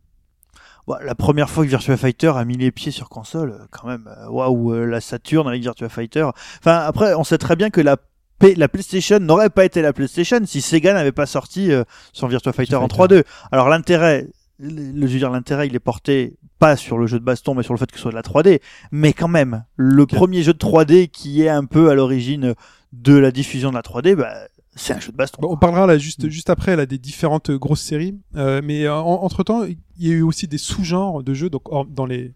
Ouais, 0.89 0.97
la 1.05 1.15
première 1.15 1.49
fois 1.49 1.65
que 1.65 1.69
Virtua 1.71 1.97
Fighter 1.97 2.33
a 2.35 2.45
mis 2.45 2.57
les 2.57 2.73
pieds 2.73 2.91
sur 2.91 3.09
console, 3.09 3.51
euh, 3.53 3.65
quand 3.71 3.87
même, 3.87 4.09
euh, 4.09 4.29
waouh, 4.29 4.85
la 4.87 5.01
Saturn 5.01 5.47
avec 5.47 5.63
Virtua 5.63 5.89
Fighter. 5.89 6.27
Enfin, 6.59 6.79
après, 6.79 7.15
on 7.15 7.23
sait 7.23 7.39
très 7.39 7.55
bien 7.55 7.71
que 7.71 7.81
la 7.81 7.97
P- 8.41 8.55
la 8.57 8.69
PlayStation 8.69 9.19
n'aurait 9.21 9.51
pas 9.51 9.65
été 9.67 9.83
la 9.83 9.93
PlayStation 9.93 10.41
si 10.47 10.61
Sega 10.63 10.95
n'avait 10.95 11.13
pas 11.13 11.27
sorti 11.27 11.71
euh, 11.71 11.85
son 12.15 12.27
Virtua 12.27 12.53
Fighter 12.53 12.77
en 12.77 12.89
Fighter. 12.89 13.21
3D. 13.21 13.25
Alors 13.53 13.69
l'intérêt, 13.69 14.27
le, 14.61 15.07
je 15.07 15.13
veux 15.13 15.19
dire, 15.19 15.31
l'intérêt, 15.31 15.67
il 15.67 15.75
est 15.75 15.81
porté 15.81 16.37
pas 16.59 16.77
sur 16.77 16.99
le 16.99 17.07
jeu 17.07 17.19
de 17.19 17.25
baston, 17.25 17.55
mais 17.55 17.63
sur 17.63 17.73
le 17.73 17.79
fait 17.79 17.91
que 17.91 17.97
ce 17.97 18.03
soit 18.03 18.11
de 18.11 18.17
la 18.17 18.23
3D. 18.23 18.61
Mais 18.93 19.13
quand 19.13 19.29
même, 19.29 19.65
le 19.77 20.07
premier 20.07 20.43
jeu 20.43 20.53
de 20.53 20.59
3D 20.59 21.09
qui 21.09 21.43
est 21.43 21.49
un 21.49 21.65
peu 21.65 21.91
à 21.91 21.95
l'origine 21.95 22.55
de 22.93 23.15
la 23.15 23.31
diffusion 23.31 23.71
de 23.71 23.77
la 23.77 23.83
3D, 23.83 24.15
bah, 24.15 24.35
c'est 24.77 24.93
un 24.93 25.01
jeu 25.01 25.13
de 25.13 25.17
baston. 25.17 25.43
Bon, 25.43 25.53
on 25.53 25.57
parlera 25.57 25.87
là 25.87 25.99
juste 25.99 26.29
juste 26.29 26.51
après 26.51 26.77
là 26.77 26.87
des 26.87 26.99
différentes 26.99 27.51
euh, 27.51 27.59
grosses 27.59 27.83
séries, 27.83 28.19
Euh, 28.37 28.61
mais 28.63 28.89
entre 28.89 29.43
temps 29.43 29.65
il 29.65 29.79
y 29.99 30.11
a 30.11 30.15
eu 30.15 30.23
aussi 30.23 30.47
des 30.47 30.59
sous-genres 30.59 31.23
de 31.23 31.35
jeux 31.35 31.51
donc 31.51 31.63
dans 31.93 32.07
les 32.07 32.33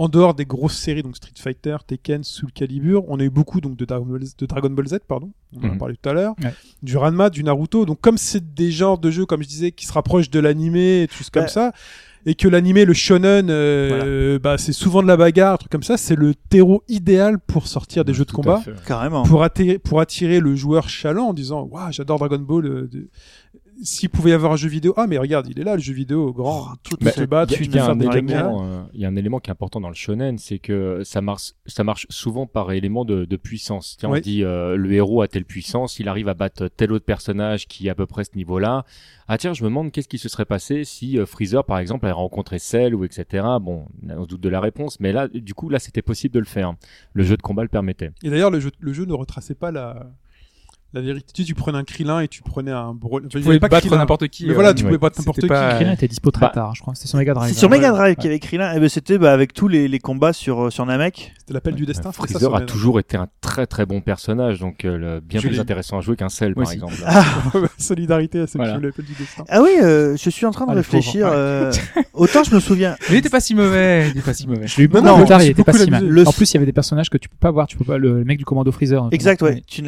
en 0.00 0.08
dehors 0.08 0.32
des 0.32 0.46
grosses 0.46 0.78
séries 0.78 1.02
donc 1.02 1.14
Street 1.16 1.32
Fighter, 1.36 1.76
Tekken, 1.86 2.24
Soul 2.24 2.50
Calibur, 2.52 3.04
on 3.08 3.20
a 3.20 3.22
eu 3.22 3.28
beaucoup 3.28 3.60
donc 3.60 3.76
de 3.76 3.84
Dragon 3.84 4.06
Ball, 4.06 4.20
de 4.38 4.46
Dragon 4.46 4.70
Ball 4.70 4.88
Z 4.88 4.98
pardon, 5.06 5.30
on 5.54 5.60
en 5.60 5.64
a 5.64 5.72
Mhm. 5.72 5.78
parlé 5.78 5.96
tout 6.00 6.08
à 6.08 6.14
l'heure, 6.14 6.34
Ouais. 6.42 6.54
du 6.82 6.96
Ranma, 6.96 7.28
du 7.28 7.44
Naruto. 7.44 7.84
Donc 7.84 8.00
comme 8.00 8.16
c'est 8.16 8.54
des 8.54 8.70
genres 8.72 8.96
de 8.98 9.10
jeux 9.10 9.26
comme 9.26 9.42
je 9.42 9.48
disais 9.48 9.72
qui 9.72 9.84
se 9.84 9.92
rapprochent 9.92 10.30
de 10.30 10.40
l'animé 10.40 11.02
et 11.02 11.08
tout 11.08 11.22
comme 11.30 11.42
Ouais. 11.42 11.48
ça 11.48 11.72
et 12.26 12.34
que 12.34 12.48
l'animé 12.48 12.84
le 12.86 12.92
shonen 12.94 13.48
euh, 13.50 14.38
bah 14.38 14.56
c'est 14.58 14.72
souvent 14.72 15.02
de 15.02 15.06
la 15.08 15.16
bagarre, 15.18 15.54
un 15.54 15.56
truc 15.58 15.70
comme 15.72 15.82
ça, 15.82 15.96
c'est 15.98 16.16
le 16.16 16.34
terreau 16.34 16.82
idéal 16.88 17.38
pour 17.38 17.66
sortir 17.66 18.04
des 18.06 18.14
jeux 18.14 18.24
de 18.24 18.32
combat. 18.32 18.62
Carrément. 18.86 19.22
pour 19.24 19.42
attirer, 19.42 19.78
pour 19.78 20.00
attirer 20.00 20.40
le 20.40 20.54
joueur 20.56 20.88
chaland 20.88 21.28
en 21.28 21.34
disant 21.34 21.62
Waouh, 21.70 21.92
j'adore 21.92 22.18
Dragon 22.18 22.38
Ball. 22.38 22.64
euh, 22.66 22.88
de- 22.90 23.08
S'il 23.82 24.10
pouvait 24.10 24.30
y 24.30 24.32
avoir 24.32 24.52
un 24.52 24.56
jeu 24.56 24.68
vidéo, 24.68 24.92
ah 24.96 25.06
mais 25.06 25.16
regarde, 25.18 25.46
il 25.48 25.58
est 25.58 25.64
là 25.64 25.74
le 25.74 25.80
jeu 25.80 25.94
vidéo 25.94 26.32
grand. 26.32 26.66
Oh, 26.72 26.74
tout 26.82 26.96
Bah, 27.00 27.10
se 27.12 27.22
battre, 27.22 27.54
Il 27.60 27.74
y 27.74 27.78
a- 27.78 27.86
y, 27.86 27.88
un 27.88 27.98
élément, 28.00 28.62
euh, 28.64 28.82
y 28.94 29.04
a 29.04 29.08
un 29.08 29.16
élément 29.16 29.38
qui 29.40 29.48
est 29.50 29.52
important 29.52 29.80
dans 29.80 29.88
le 29.88 29.94
shonen, 29.94 30.36
c'est 30.38 30.58
que 30.58 31.02
ça 31.04 31.20
marche, 31.22 31.52
ça 31.66 31.82
marche 31.84 32.06
souvent 32.10 32.46
par 32.46 32.72
élément 32.72 33.04
de, 33.04 33.24
de 33.24 33.36
puissance. 33.36 33.96
Tiens, 33.98 34.10
Oui. 34.10 34.18
on 34.18 34.20
dit 34.22 34.44
euh, 34.44 34.76
le 34.76 34.92
héros 34.92 35.22
a 35.22 35.28
telle 35.28 35.44
puissance, 35.44 35.98
il 35.98 36.08
arrive 36.08 36.28
à 36.28 36.34
battre 36.34 36.68
tel 36.68 36.92
autre 36.92 37.04
personnage 37.04 37.66
qui 37.68 37.86
est 37.86 37.90
à 37.90 37.94
peu 37.94 38.06
près 38.06 38.24
ce 38.24 38.36
niveau-là. 38.36 38.84
Ah 39.28 39.38
tiens, 39.38 39.52
je 39.54 39.62
me 39.62 39.68
demande 39.68 39.92
qu'est-ce 39.92 40.08
qui 40.08 40.18
se 40.18 40.28
serait 40.28 40.44
passé 40.44 40.84
si 40.84 41.18
euh, 41.18 41.24
Freezer, 41.24 41.64
par 41.64 41.78
exemple, 41.78 42.04
avait 42.04 42.12
rencontré 42.12 42.58
Cell 42.58 42.94
ou 42.94 43.04
etc. 43.04 43.44
Bon, 43.60 43.86
on 44.08 44.22
se 44.24 44.28
doute 44.28 44.40
de 44.40 44.48
la 44.48 44.60
réponse, 44.60 44.98
mais 45.00 45.12
là, 45.12 45.28
du 45.28 45.54
coup, 45.54 45.68
là, 45.68 45.78
c'était 45.78 46.02
possible 46.02 46.34
de 46.34 46.40
le 46.40 46.44
faire. 46.46 46.74
Le 47.14 47.22
jeu 47.22 47.36
de 47.36 47.42
combat 47.42 47.62
le 47.62 47.68
permettait. 47.68 48.10
Et 48.24 48.30
d'ailleurs, 48.30 48.50
le 48.50 48.60
jeu, 48.60 48.72
le 48.78 48.92
jeu 48.92 49.04
ne 49.04 49.12
retraçait 49.14 49.54
pas 49.54 49.70
la, 49.70 50.10
la 50.92 51.00
vérité. 51.00 51.32
Tu, 51.32 51.44
tu 51.44 51.54
prenais 51.54 51.78
un 51.78 51.84
Krillin 51.84 52.20
et 52.20 52.28
tu 52.28 52.42
prenais 52.42 52.70
un 52.72 52.92
Brawl. 52.94 53.28
Tu 53.28 53.40
pouvais 53.40 53.58
battre 53.58 53.88
n'importe 53.96 54.28
qui. 54.28 54.44
Mais 54.46 54.50
euh, 54.50 54.54
voilà, 54.54 54.74
tu 54.74 54.82
ouais. 54.84 54.88
pouvais 54.90 54.98
battre 54.98 55.18
n'importe 55.20 55.40
qui. 55.40 55.46
pas- 55.46 55.74
Krillin 55.74 55.92
était 55.92 56.08
dispo 56.08 56.30
très 56.30 56.46
Bah, 56.46 56.52
tard, 56.54 56.74
je 56.74 56.80
crois. 56.82 56.94
C'était 56.94 57.08
sur 57.08 57.18
Mega 57.18 57.34
Drive. 57.34 57.52
C'est 57.52 57.58
sur. 57.58 57.70
Mega 57.70 57.90
Drive 57.90 58.00
Ouais. 58.10 58.14
qu'il 58.16 58.24
y 58.24 58.28
avait 58.28 58.38
Krillin, 58.40 58.72
et 58.74 58.80
ben 58.80 58.88
c'était 58.88 59.18
bah, 59.18 59.32
avec 59.32 59.52
tous 59.52 59.68
les, 59.68 59.86
les 59.88 59.98
combats 60.00 60.32
sur, 60.32 60.66
euh, 60.66 60.70
sur 60.70 60.84
Namek. 60.86 61.32
C'était 61.38 61.54
l'appel 61.54 61.74
du 61.74 61.86
destin. 61.86 62.08
Euh, 62.08 62.12
ça, 62.12 62.22
Freezer 62.26 62.54
a 62.54 62.60
toujours 62.62 62.98
été 62.98 63.16
un 63.16 63.28
très 63.40 63.66
très 63.66 63.86
bon 63.86 64.00
personnage, 64.00 64.58
donc 64.60 64.84
euh, 64.84 64.96
le- 64.98 65.20
bien 65.20 65.40
Je 65.40 65.46
plus 65.48 65.60
intéressant 65.60 65.98
à 65.98 66.00
jouer 66.00 66.16
qu'un 66.16 66.28
Cell, 66.28 66.54
Moi 66.56 66.64
par 66.64 66.72
aussi. 66.74 66.96
exemple. 66.98 67.68
Solidarité 67.78 68.40
à 68.40 68.46
ceux 68.46 68.58
Voilà. 68.58 68.76
qui 68.78 68.82
l'appel 68.84 69.04
du 69.04 69.12
destin. 69.14 69.44
Ah 69.48 69.62
oui, 69.62 69.70
euh, 69.82 70.16
je 70.16 70.30
suis 70.30 70.46
en 70.46 70.50
train 70.50 70.66
de 70.66 70.72
Ah, 70.72 70.74
réfléchir. 70.74 71.28
euh, 71.30 71.70
autant 72.14 72.42
je 72.44 72.54
me 72.54 72.60
souviens. 72.60 72.96
Mais 73.08 73.16
il 73.16 73.18
était 73.18 73.28
pas 73.30 73.40
si 73.40 73.54
mauvais. 73.54 74.06
Il 74.08 74.10
était 74.10 74.20
pas 74.22 74.34
si 74.34 74.46
mauvais. 74.46 74.66
Je 74.66 74.76
l'ai 74.78 74.84
eu 74.84 74.88
beaucoup 74.88 75.24
tard, 75.24 75.42
il 75.42 75.50
était 75.50 75.64
pas 75.64 75.72
si 75.72 75.90
mal. 75.90 76.04
En 76.26 76.32
plus, 76.32 76.50
il 76.50 76.54
y 76.54 76.56
avait 76.56 76.66
des 76.66 76.72
personnages 76.72 77.10
que 77.10 77.18
tu 77.18 77.28
peux 77.28 77.36
pas 77.38 77.50
voir. 77.50 77.66
Tu 77.66 77.76
peux 77.76 77.84
pas 77.84 77.98
le 77.98 78.24
mec 78.24 78.38
du 78.38 78.44
commando 78.44 78.70
Freezer. 78.72 79.08
Exact, 79.12 79.40
ouais. 79.42 79.62
Tu 79.66 79.82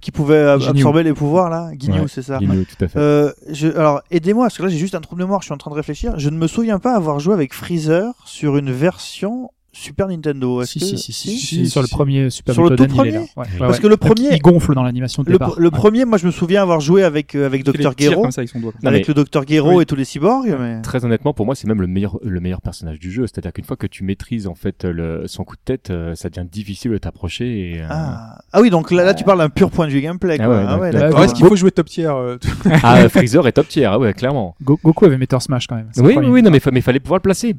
qui 0.00 0.10
pouvait 0.10 0.33
absorber 0.34 1.02
les 1.02 1.12
pouvoirs 1.12 1.50
là. 1.50 1.70
Guignou, 1.72 2.02
Ouais. 2.02 2.08
c'est 2.08 2.22
ça. 2.22 2.38
Guignou, 2.38 2.64
tout 2.64 2.84
à 2.84 2.88
fait. 2.88 2.98
Euh, 2.98 3.32
je, 3.50 3.68
alors, 3.68 4.02
aidez-moi, 4.10 4.44
parce 4.46 4.56
que 4.58 4.62
là 4.62 4.68
j'ai 4.68 4.78
juste 4.78 4.94
un 4.94 5.00
trou 5.00 5.14
de 5.14 5.20
mémoire, 5.20 5.40
je 5.40 5.46
suis 5.46 5.54
en 5.54 5.58
train 5.58 5.70
de 5.70 5.76
réfléchir. 5.76 6.14
Je 6.18 6.28
ne 6.30 6.36
me 6.36 6.46
souviens 6.46 6.78
pas 6.78 6.94
avoir 6.94 7.20
joué 7.20 7.34
avec 7.34 7.54
Freezer 7.54 8.12
sur 8.24 8.56
une 8.56 8.70
version 8.70 9.50
Super 9.74 10.08
Nintendo. 10.08 10.62
Est-ce 10.62 10.72
Si, 10.72 10.78
que- 10.78 10.84
si, 10.84 10.96
si, 10.98 11.12
si, 11.12 11.30
Si, 11.38 11.46
si, 11.46 11.68
Sur 11.70 11.82
le 11.82 11.88
premier 11.88 12.30
Super 12.30 12.54
Sur 12.54 12.64
le 12.64 12.70
Butoden, 12.70 12.88
tout 12.96 13.04
il 13.04 13.08
est 13.08 13.10
là. 13.12 13.18
premier 13.18 13.30
Ouais, 13.36 13.52
ouais, 13.52 13.58
Parce 13.58 13.76
ouais. 13.76 13.82
que 13.82 13.86
le 13.88 13.96
premier- 13.96 14.32
Il 14.32 14.40
gonfle 14.40 14.74
dans 14.74 14.82
l'animation 14.82 15.22
de 15.22 15.28
Le, 15.28 15.34
départ. 15.34 15.54
le 15.58 15.64
Ouais. 15.64 15.70
premier, 15.70 16.04
moi 16.04 16.16
je 16.18 16.26
me 16.26 16.30
souviens 16.30 16.62
avoir 16.62 16.80
joué 16.80 17.02
avec, 17.04 17.34
euh, 17.34 17.44
avec 17.46 17.64
Dr. 17.64 17.92
Gero. 17.98 18.22
comme 18.22 18.30
ça 18.30 18.40
avec 18.40 18.48
son 18.50 18.60
doigt. 18.60 18.72
Non, 18.82 18.88
Avec 18.88 19.08
mais- 19.08 19.14
le 19.14 19.24
Dr. 19.24 19.42
Gero 19.46 19.76
Oui. 19.76 19.82
et 19.82 19.86
tous 19.86 19.96
les 19.96 20.04
cyborgs. 20.04 20.56
Mais... 20.58 20.80
Très 20.82 21.04
honnêtement, 21.04 21.34
pour 21.34 21.44
moi, 21.46 21.54
c'est 21.54 21.66
même 21.66 21.80
le 21.80 21.86
meilleur, 21.86 22.18
le 22.22 22.40
meilleur 22.40 22.60
personnage 22.60 22.98
du 22.98 23.10
jeu. 23.10 23.26
C'est-à-dire 23.26 23.52
qu'une 23.52 23.64
fois 23.64 23.76
que 23.76 23.86
tu 23.86 24.04
maîtrises 24.04 24.46
en 24.46 24.54
fait 24.54 24.84
le, 24.84 25.24
son 25.26 25.44
coup 25.44 25.56
de 25.56 25.60
tête, 25.64 25.90
euh, 25.90 26.14
ça 26.14 26.28
devient 26.30 26.46
difficile 26.50 26.92
de 26.92 26.98
t'approcher. 26.98 27.72
Et, 27.72 27.80
euh, 27.82 27.86
Ah. 27.90 28.38
ah 28.52 28.60
oui, 28.60 28.70
donc 28.70 28.90
là, 28.92 29.04
là 29.04 29.12
tu 29.14 29.24
parles 29.24 29.38
d'un 29.38 29.48
pur 29.50 29.70
point 29.70 29.86
de 29.86 29.92
vue 29.92 30.00
gameplay. 30.00 30.36
Ah 30.40 30.44
Quoi. 30.46 30.56
ouais, 30.56 30.64
Ah 30.66 30.78
ouais. 30.78 30.94
Alors, 30.96 31.24
est-ce 31.24 31.34
qu'il 31.34 31.46
faut 31.46 31.56
jouer 31.56 31.70
top 31.72 31.86
tier 31.88 32.06
euh, 32.06 32.36
ah, 32.82 33.08
Freezer 33.08 33.46
est 33.48 33.52
top 33.52 33.68
tier, 33.68 33.86
ah 33.86 33.98
ouais, 33.98 34.12
clairement. 34.14 34.54
Go- 34.62 34.78
Goku 34.82 35.04
avait 35.06 35.18
Meteor 35.18 35.42
Smash 35.42 35.66
quand 35.66 35.76
même. 35.76 35.88
le 35.96 36.02
Oui, 36.02 36.14
oui, 36.16 36.42
non, 36.42 36.50
mais, 36.50 36.60
mais 36.72 36.80
fallait 36.80 37.00
pouvoir 37.00 37.18
le 37.18 37.22
placer. 37.22 37.56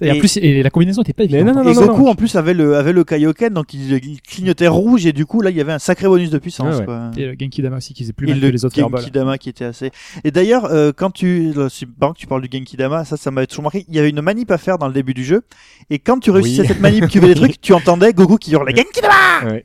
Et 0.00 0.10
en 0.10 0.14
Et- 0.14 0.18
plus, 0.18 0.36
et 0.38 0.62
la 0.62 0.70
combinaison 0.70 1.02
était 1.02 1.12
pas 1.12 1.22
évidente. 1.22 1.46
non, 1.46 1.62
non, 1.62 1.70
Et 1.70 1.74
non, 1.74 1.86
Goku 1.86 2.08
en 2.08 2.14
plus 2.16 2.34
avait 2.34 2.52
le, 2.54 2.76
avait 2.76 2.92
le 2.92 3.04
Kaioken, 3.04 3.54
donc 3.54 3.72
il, 3.74 3.92
il 3.92 4.20
clignotait 4.22 4.66
rouge 4.66 5.06
et 5.06 5.12
du 5.12 5.24
coup 5.24 5.40
là 5.40 5.50
il 5.50 5.56
y 5.56 5.60
avait 5.60 5.72
un 5.72 5.78
sacré 5.78 6.08
bonus 6.08 6.30
de 6.30 6.38
puissance. 6.38 6.78
Ouais. 6.80 6.84
quoi. 6.84 7.10
Et 7.16 7.26
le 7.26 7.36
Genki 7.38 7.62
Dama 7.62 7.76
aussi 7.76 7.94
qui 7.94 8.02
faisait 8.02 8.12
plus 8.12 8.26
Et 8.26 8.30
mal 8.30 8.40
le 8.40 8.48
que 8.48 8.52
les 8.52 8.64
autres. 8.64 8.74
Genki 8.76 9.10
Dama 9.12 9.38
qui 9.38 9.48
était 9.50 9.64
assez. 9.64 9.92
Et 10.24 10.30
d'ailleurs, 10.32 10.64
euh, 10.64 10.90
quand 10.94 11.10
tu, 11.12 11.52
que 11.54 12.12
tu 12.16 12.26
parles 12.26 12.42
du 12.46 12.58
Genki 12.58 12.76
Dama, 12.76 13.04
ça, 13.04 13.16
ça 13.16 13.30
m'avait 13.30 13.46
toujours 13.46 13.62
marqué. 13.62 13.84
Il 13.88 13.94
y 13.94 13.98
avait 14.00 14.10
une 14.10 14.20
manip 14.20 14.50
à 14.50 14.58
faire 14.58 14.78
dans 14.78 14.88
le 14.88 14.92
début 14.94 15.14
du 15.14 15.22
jeu, 15.24 15.42
et 15.90 16.00
quand 16.00 16.18
tu 16.18 16.30
réussissais 16.32 16.62
Oui. 16.62 16.68
cette 16.68 16.80
manip, 16.80 17.06
tu 17.08 17.20
faisais 17.20 17.34
des 17.34 17.40
trucs, 17.40 17.60
tu 17.60 17.72
entendais 17.72 18.12
Goku 18.12 18.36
qui 18.36 18.50
hurlait 18.52 18.74
Genki 18.74 19.00
Dama. 19.00 19.52
Ouais. 19.52 19.64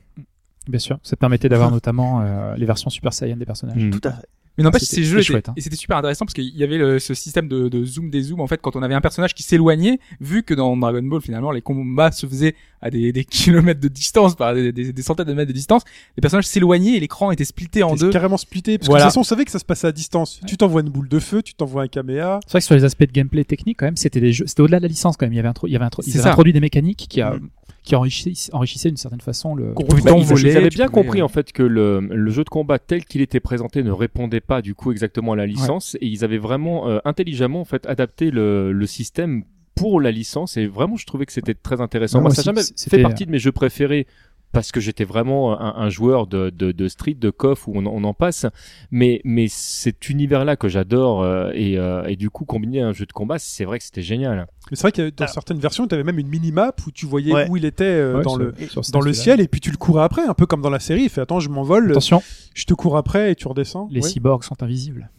Bien 0.68 0.78
sûr, 0.78 0.98
ça 1.02 1.16
te 1.16 1.20
permettait 1.20 1.48
d'avoir 1.48 1.70
notamment 1.72 2.20
euh, 2.22 2.54
les 2.56 2.66
versions 2.66 2.88
Super 2.90 3.12
Saiyan 3.12 3.36
des 3.36 3.46
personnages. 3.46 3.82
Mm. 3.82 3.90
Tout 3.90 4.06
à 4.08 4.12
fait. 4.12 4.26
Mais 4.58 4.64
n'empêche, 4.64 4.82
ces 4.82 5.04
jeux 5.04 5.22
chouette, 5.22 5.48
hein. 5.48 5.54
et 5.56 5.60
c'était 5.62 5.76
super 5.76 5.96
intéressant 5.96 6.26
parce 6.26 6.34
qu'il 6.34 6.54
y 6.56 6.62
avait 6.64 6.76
le- 6.76 6.98
ce 6.98 7.14
système 7.14 7.48
de, 7.48 7.68
de 7.68 7.84
zoom 7.84 8.10
des 8.10 8.20
zooms 8.22 8.40
en 8.40 8.46
fait 8.46 8.60
quand 8.60 8.76
on 8.76 8.82
avait 8.82 8.94
un 8.94 9.00
personnage 9.00 9.32
qui 9.32 9.42
s'éloignait, 9.42 10.00
vu 10.20 10.42
que 10.42 10.52
dans 10.54 10.76
Dragon 10.76 11.02
Ball 11.02 11.20
finalement 11.22 11.50
les 11.50 11.62
combats 11.62 12.12
se 12.12 12.26
faisaient 12.26 12.54
à 12.82 12.90
des, 12.90 13.12
des 13.12 13.24
kilomètres 13.24 13.80
de 13.80 13.88
distance, 13.88 14.34
par 14.34 14.54
des, 14.54 14.72
des- 14.72 14.92
des 14.92 15.02
centaines 15.02 15.26
de 15.28 15.34
mètres 15.34 15.48
de 15.48 15.54
distance, 15.54 15.82
les 16.16 16.20
personnages 16.20 16.46
s'éloignaient 16.46 16.96
et 16.96 17.00
l'écran 17.00 17.30
était 17.30 17.44
splitté 17.44 17.82
en 17.82 17.94
deux. 17.94 18.10
carrément 18.10 18.36
splitté 18.36 18.76
parce 18.76 18.88
Voilà. 18.88 19.04
que 19.04 19.06
de 19.06 19.08
toute 19.08 19.12
façon 19.12 19.20
on 19.20 19.24
savait 19.24 19.44
que 19.44 19.50
ça 19.52 19.58
se 19.60 19.64
passait 19.64 19.86
à 19.86 19.92
distance. 19.92 20.40
Tu 20.46 20.56
t'envoies 20.56 20.82
une 20.82 20.90
boule 20.90 21.08
de 21.08 21.18
feu, 21.20 21.42
tu 21.42 21.54
t'envoies 21.54 21.84
un 21.84 21.88
caméa. 21.88 22.40
C'est 22.46 22.50
vrai 22.52 22.60
que 22.60 22.66
sur 22.66 22.74
les 22.74 22.84
aspects 22.84 23.06
de 23.06 23.12
gameplay 23.12 23.44
technique, 23.44 23.78
quand 23.78 23.86
même, 23.86 23.96
c'était 23.96 24.20
des 24.20 24.32
jeux, 24.32 24.46
c'était 24.46 24.60
au-delà 24.62 24.78
de 24.78 24.82
la 24.82 24.88
licence 24.88 25.16
quand 25.16 25.24
même. 25.26 25.32
Il 25.32 25.36
y 25.36 25.40
avait, 25.40 25.48
intro- 25.48 25.66
il 25.68 25.72
y 25.72 25.76
avait, 25.76 25.84
intro- 25.86 26.02
ils 26.06 26.18
avaient 26.18 26.28
introduit 26.28 26.52
des 26.52 26.60
mécaniques 26.60 27.06
qui, 27.08 27.20
a, 27.20 27.30
Mm. 27.34 27.48
qui 27.82 27.96
enrichissaient, 27.96 28.52
enrichissaient 28.52 28.88
d'une 28.88 28.96
certaine 28.96 29.20
façon 29.20 29.54
le. 29.54 29.72
Bah, 29.74 29.82
ils, 29.96 30.02
t'envoler, 30.04 30.50
ils 30.52 30.56
avaient 30.56 30.68
bien 30.68 30.86
pouvais, 30.88 31.02
compris 31.02 31.20
euh, 31.20 31.24
en 31.24 31.28
fait 31.28 31.52
que 31.52 31.62
le, 31.62 32.00
le 32.00 32.30
jeu 32.30 32.44
de 32.44 32.48
combat 32.48 32.78
tel 32.78 33.04
qu'il 33.04 33.20
était 33.20 33.40
présenté 33.40 33.82
ne 33.82 33.90
répondait 33.90 34.39
pas 34.40 34.62
du 34.62 34.74
coup 34.74 34.92
exactement 34.92 35.34
la 35.34 35.46
licence. 35.46 35.96
Et 36.00 36.06
ils 36.06 36.24
avaient 36.24 36.38
vraiment 36.38 36.88
euh, 36.88 36.98
intelligemment 37.04 37.60
en 37.60 37.64
fait 37.64 37.86
adapté 37.86 38.30
le, 38.30 38.72
le 38.72 38.86
système 38.86 39.44
pour 39.74 40.00
la 40.00 40.10
licence. 40.10 40.56
Et 40.56 40.66
vraiment 40.66 40.96
je 40.96 41.06
trouvais 41.06 41.26
que 41.26 41.32
c'était 41.32 41.54
très 41.54 41.80
intéressant. 41.80 42.18
Ouais, 42.18 42.22
Moi 42.22 42.30
moi 42.30 42.34
ça 42.34 42.42
jamais 42.42 42.62
fait 42.62 43.02
partie 43.02 43.26
de 43.26 43.30
mes 43.30 43.38
jeux 43.38 43.52
préférés 43.52 44.06
parce 44.52 44.72
que 44.72 44.80
j'étais 44.80 45.04
vraiment 45.04 45.60
un, 45.60 45.74
un 45.76 45.88
joueur 45.90 46.26
de, 46.26 46.50
de, 46.50 46.72
de 46.72 46.88
street, 46.88 47.14
de 47.14 47.30
coff 47.30 47.68
où 47.68 47.72
on, 47.76 47.86
on 47.86 48.02
en 48.04 48.14
passe, 48.14 48.46
mais 48.90 49.20
mais 49.24 49.46
cet 49.48 50.08
univers-là 50.08 50.56
que 50.56 50.68
j'adore 50.68 51.22
euh, 51.22 51.50
et, 51.54 51.78
euh, 51.78 52.04
et 52.06 52.16
du 52.16 52.30
coup 52.30 52.44
combiner 52.44 52.80
un 52.80 52.92
jeu 52.92 53.06
de 53.06 53.12
combat, 53.12 53.38
c'est 53.38 53.64
vrai 53.64 53.78
que 53.78 53.84
c'était 53.84 54.02
génial. 54.02 54.46
Mais 54.70 54.76
c'est 54.76 54.82
vrai 54.82 54.92
que 54.92 55.10
dans 55.10 55.24
Alors- 55.24 55.34
certaines 55.34 55.58
versions, 55.58 55.86
tu 55.86 55.94
avais 55.94 56.04
même 56.04 56.18
une 56.18 56.28
mini-map 56.28 56.72
où 56.86 56.90
tu 56.90 57.06
voyais 57.06 57.32
Ouais. 57.32 57.48
où 57.48 57.56
il 57.56 57.64
était 57.64 57.84
euh, 57.84 58.16
Ouais, 58.18 58.22
dans 58.22 58.30
sur- 58.30 58.38
le 58.38 58.54
dans 58.92 59.00
le 59.00 59.12
ciel 59.12 59.40
et 59.40 59.48
puis 59.48 59.60
tu 59.60 59.70
le 59.70 59.76
courais 59.76 60.02
après, 60.02 60.22
un 60.24 60.34
peu 60.34 60.46
comme 60.46 60.62
dans 60.62 60.70
la 60.70 60.80
série. 60.80 61.02
Il 61.02 61.08
fait 61.10 61.20
attends, 61.20 61.40
je 61.40 61.48
m'envole, 61.48 61.90
Attention, 61.92 62.22
je 62.54 62.64
te 62.64 62.74
cours 62.74 62.96
après 62.96 63.30
et 63.32 63.34
tu 63.36 63.46
redescends. 63.48 63.88
les 63.90 64.00
Ouais. 64.02 64.08
cyborgs 64.08 64.42
sont 64.44 64.62
invisibles. 64.62 65.10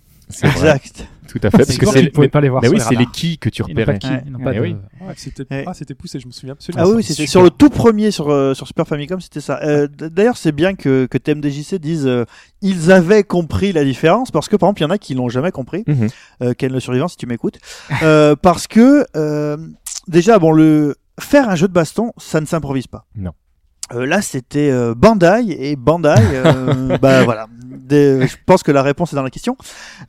Exact. 0.43 1.07
tout 1.27 1.39
à 1.43 1.49
fait 1.51 1.57
parce 1.57 1.77
que 1.77 1.97
tu 1.99 2.03
ne 2.05 2.09
pouvais 2.09 2.27
pas 2.29 2.41
les 2.41 2.49
voir 2.49 2.61
mais 2.61 2.67
oui, 2.69 2.79
c'est 2.79 2.95
les 2.95 3.05
quilles 3.05 3.37
que 3.37 3.49
tu 3.49 3.61
Ils 3.67 3.75
n'ont 3.75 3.85
pas 3.85 3.91
repérais. 3.91 3.93
de 3.99 3.99
qui, 3.99 4.25
ils 4.27 4.31
n'ont 4.31 4.39
Ouais. 4.39 4.43
pas 4.45 4.53
de- 4.53 4.59
oui. 4.59 4.75
Ouais, 5.01 5.13
c'était 5.15 5.45
ah, 5.65 5.71
poussé, 5.97 6.19
je 6.19 6.27
me 6.27 6.31
souviens 6.31 6.53
absolument. 6.53 6.83
Ah 6.85 6.89
oui, 6.95 7.03
c'était 7.03 7.27
sur 7.27 7.41
le 7.43 7.49
tout 7.49 7.69
premier 7.69 8.11
sur, 8.11 8.29
euh, 8.29 8.53
sur 8.53 8.67
Super 8.67 8.87
Famicom, 8.87 9.19
c'était 9.21 9.41
ça. 9.41 9.59
Euh, 9.63 9.87
D'ailleurs, 9.87 10.37
c'est 10.37 10.51
bien 10.51 10.75
que, 10.75 11.05
que 11.05 11.17
TMDJC 11.17 11.75
dise 11.79 12.05
euh, 12.07 12.25
ils 12.61 12.91
avaient 12.91 13.23
compris 13.23 13.71
la 13.71 13.83
différence 13.83 14.31
parce 14.31 14.47
que 14.49 14.55
par 14.55 14.67
exemple, 14.69 14.81
il 14.81 14.83
y 14.83 14.87
en 14.87 14.91
a 14.91 14.97
qui 14.97 15.13
l'ont 15.13 15.29
jamais 15.29 15.51
compris. 15.51 15.83
Mhm. 15.87 16.07
Euh, 16.43 16.53
Ken 16.53 16.71
le 16.71 16.79
survivant, 16.79 17.07
si 17.07 17.17
tu 17.17 17.25
m'écoutes, 17.27 17.59
euh, 18.03 18.35
parce 18.35 18.67
que 18.67 19.05
euh, 19.15 19.57
déjà, 20.07 20.39
bon, 20.39 20.51
le 20.51 20.95
faire 21.19 21.49
un 21.49 21.55
jeu 21.55 21.67
de 21.67 21.73
baston, 21.73 22.11
ça 22.17 22.41
ne 22.41 22.45
s'improvise 22.45 22.87
pas. 22.87 23.05
Non. 23.15 23.31
Euh, 23.93 24.05
là, 24.05 24.21
c'était 24.21 24.69
euh, 24.71 24.93
Bandai 24.95 25.43
et 25.49 25.75
Bandai, 25.75 26.15
euh, 26.33 26.97
bah 27.01 27.23
voilà. 27.23 27.47
Des- 27.69 28.25
je 28.27 28.35
pense 28.45 28.63
que 28.63 28.71
la 28.71 28.83
réponse 28.83 29.11
est 29.11 29.15
dans 29.17 29.23
la 29.23 29.29
question. 29.29 29.57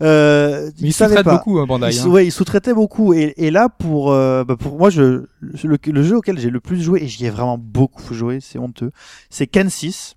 Euh, 0.03 0.71
Mais 0.81 0.89
ils 0.89 0.93
savaient 0.93 1.17
sous-traitent 1.17 1.25
pas. 1.25 1.33
beaucoup 1.39 1.59
hein, 1.59 1.67
Bandai. 1.67 1.91
Ils, 1.93 2.01
hein. 2.01 2.07
ouais, 2.07 2.27
ils 2.27 2.31
sous-traitaient 2.33 2.75
beaucoup. 2.75 3.13
Et, 3.13 3.35
et 3.37 3.51
là, 3.51 3.69
pour, 3.69 4.13
euh, 4.13 4.45
bah, 4.45 4.57
pour 4.57 4.79
moi, 4.79 4.89
je, 4.91 5.25
le, 5.65 5.79
le 5.85 6.03
jeu 6.03 6.17
auquel 6.17 6.39
j'ai 6.39 6.51
le 6.51 6.61
plus 6.61 6.81
joué, 6.83 7.03
et 7.03 7.09
j'y 7.09 7.27
ai 7.27 7.31
vraiment 7.31 7.59
beaucoup 7.59 8.15
joué, 8.15 8.39
c'est 8.41 8.59
honteux, 8.59 8.93
c'est 9.31 9.47
Ken 9.49 9.69
6. 9.69 10.15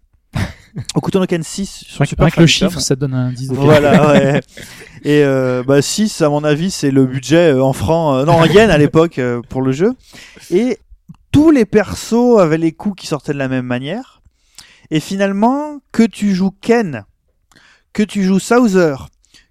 Okuto 0.94 1.20
no 1.20 1.26
Ken 1.26 1.42
6 1.42 1.86
sur 1.88 2.06
Super 2.06 2.30
que 2.30 2.42
le 2.42 2.48
chiffre, 2.48 2.82
ça 2.82 2.98
donne 2.98 3.14
un 3.14 3.32
10 3.32 3.48
de 3.50 3.56
Voilà, 3.56 4.12
ouais. 4.12 4.42
Et 5.06 5.24
euh, 5.24 5.64
bah, 5.66 5.82
6, 5.82 6.22
à 6.22 6.28
mon 6.30 6.44
avis, 6.44 6.70
c'est 6.72 6.92
le 6.92 7.06
budget 7.06 7.54
euh, 7.54 7.64
en 7.64 7.72
francs, 7.72 8.18
euh, 8.18 8.26
non, 8.26 8.34
en 8.34 8.46
yens 8.46 8.70
à 8.70 8.78
l'époque 8.78 9.18
euh, 9.18 9.42
pour 9.48 9.62
le 9.62 9.72
jeu. 9.72 9.94
Et 10.52 10.78
tous 11.36 11.52
les 11.52 11.66
persos 11.66 12.40
avaient 12.40 12.58
les 12.58 12.72
coups 12.72 13.02
qui 13.02 13.08
sortaient 13.08 13.34
de 13.34 13.38
la 13.38 13.48
même 13.50 13.66
manière. 13.66 14.22
Et 14.92 15.00
finalement, 15.00 15.80
que 15.92 16.04
tu 16.04 16.34
joues 16.34 16.52
Ken, 16.62 17.06
que 17.94 18.04
tu 18.04 18.24
joues 18.24 18.40
Souser, 18.40 18.96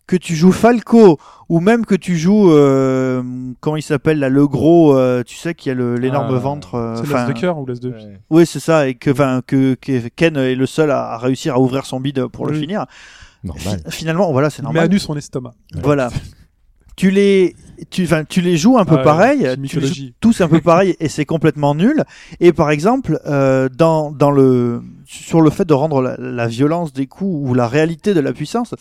que 0.07 0.16
tu 0.16 0.35
joues 0.35 0.53
Falco, 0.53 1.18
ou 1.49 1.61
même 1.61 1.85
que 1.85 1.95
tu 1.95 2.16
joues, 2.16 2.51
euh, 2.53 3.22
comment 3.61 3.76
il 3.76 3.82
s'appelle 3.82 4.18
là, 4.18 4.28
le 4.28 4.47
gros, 4.47 4.97
euh, 4.97 5.22
tu 5.24 5.37
sais, 5.37 5.55
qui 5.55 5.70
a 5.70 5.74
l'énorme 5.74 6.35
Ah, 6.35 6.39
ventre. 6.39 6.74
euh, 6.76 6.97
C'est 7.05 7.12
l'as 7.12 7.26
de 7.26 7.32
cœur 7.32 7.59
ou 7.59 7.66
l'as 7.66 7.80
de 7.80 7.91
vie 7.91 8.07
oui, 8.30 8.47
c'est 8.47 8.61
ça, 8.61 8.89
et 8.89 8.95
que, 8.95 9.11
enfin, 9.11 9.43
que, 9.47 9.74
que 9.74 10.09
Ken 10.09 10.37
est 10.37 10.55
le 10.55 10.66
seul 10.66 10.91
à, 10.91 11.12
à 11.12 11.18
réussir 11.18 11.55
à 11.55 11.59
ouvrir 11.61 11.85
son 11.87 12.01
bide 12.01 12.26
pour 12.28 12.47
le 12.47 12.55
finir. 12.59 12.87
Normal. 13.43 13.80
Fi- 13.89 13.97
finalement, 13.99 14.32
voilà, 14.32 14.49
c'est 14.51 14.62
Il 14.62 14.64
met 14.64 14.70
à 14.70 14.72
normal. 14.72 14.91
nu 14.91 14.99
son 14.99 15.16
estomac. 15.16 15.53
Voilà. 15.82 16.11
tu 16.97 17.11
les, 17.11 17.57
tu, 17.91 18.09
tu 18.29 18.41
les 18.41 18.57
joues 18.57 18.79
un 18.79 18.85
peu 18.85 18.95
Ah 18.95 18.99
ouais, 18.99 19.05
pareil, 19.05 19.49
tu 19.66 19.81
les 19.81 19.87
joues 19.87 20.11
tous 20.20 20.41
un 20.41 20.49
peu 20.49 20.61
pareil 20.61 20.97
et 21.01 21.09
c'est 21.09 21.25
complètement 21.25 21.75
nul. 21.75 22.05
Et 22.41 22.53
par 22.53 22.70
exemple, 22.70 23.20
euh, 23.27 23.68
dans, 23.68 24.11
dans 24.11 24.31
le, 24.31 24.83
sur 25.05 25.41
le 25.41 25.51
fait 25.51 25.64
de 25.64 25.75
rendre 25.75 26.03
la, 26.03 26.16
la 26.18 26.47
violence 26.47 26.93
des 26.93 27.07
coups 27.07 27.49
ou 27.51 27.55
la 27.55 27.68
réalité 27.68 28.14
de 28.14 28.20
la 28.20 28.33
puissance, 28.33 28.75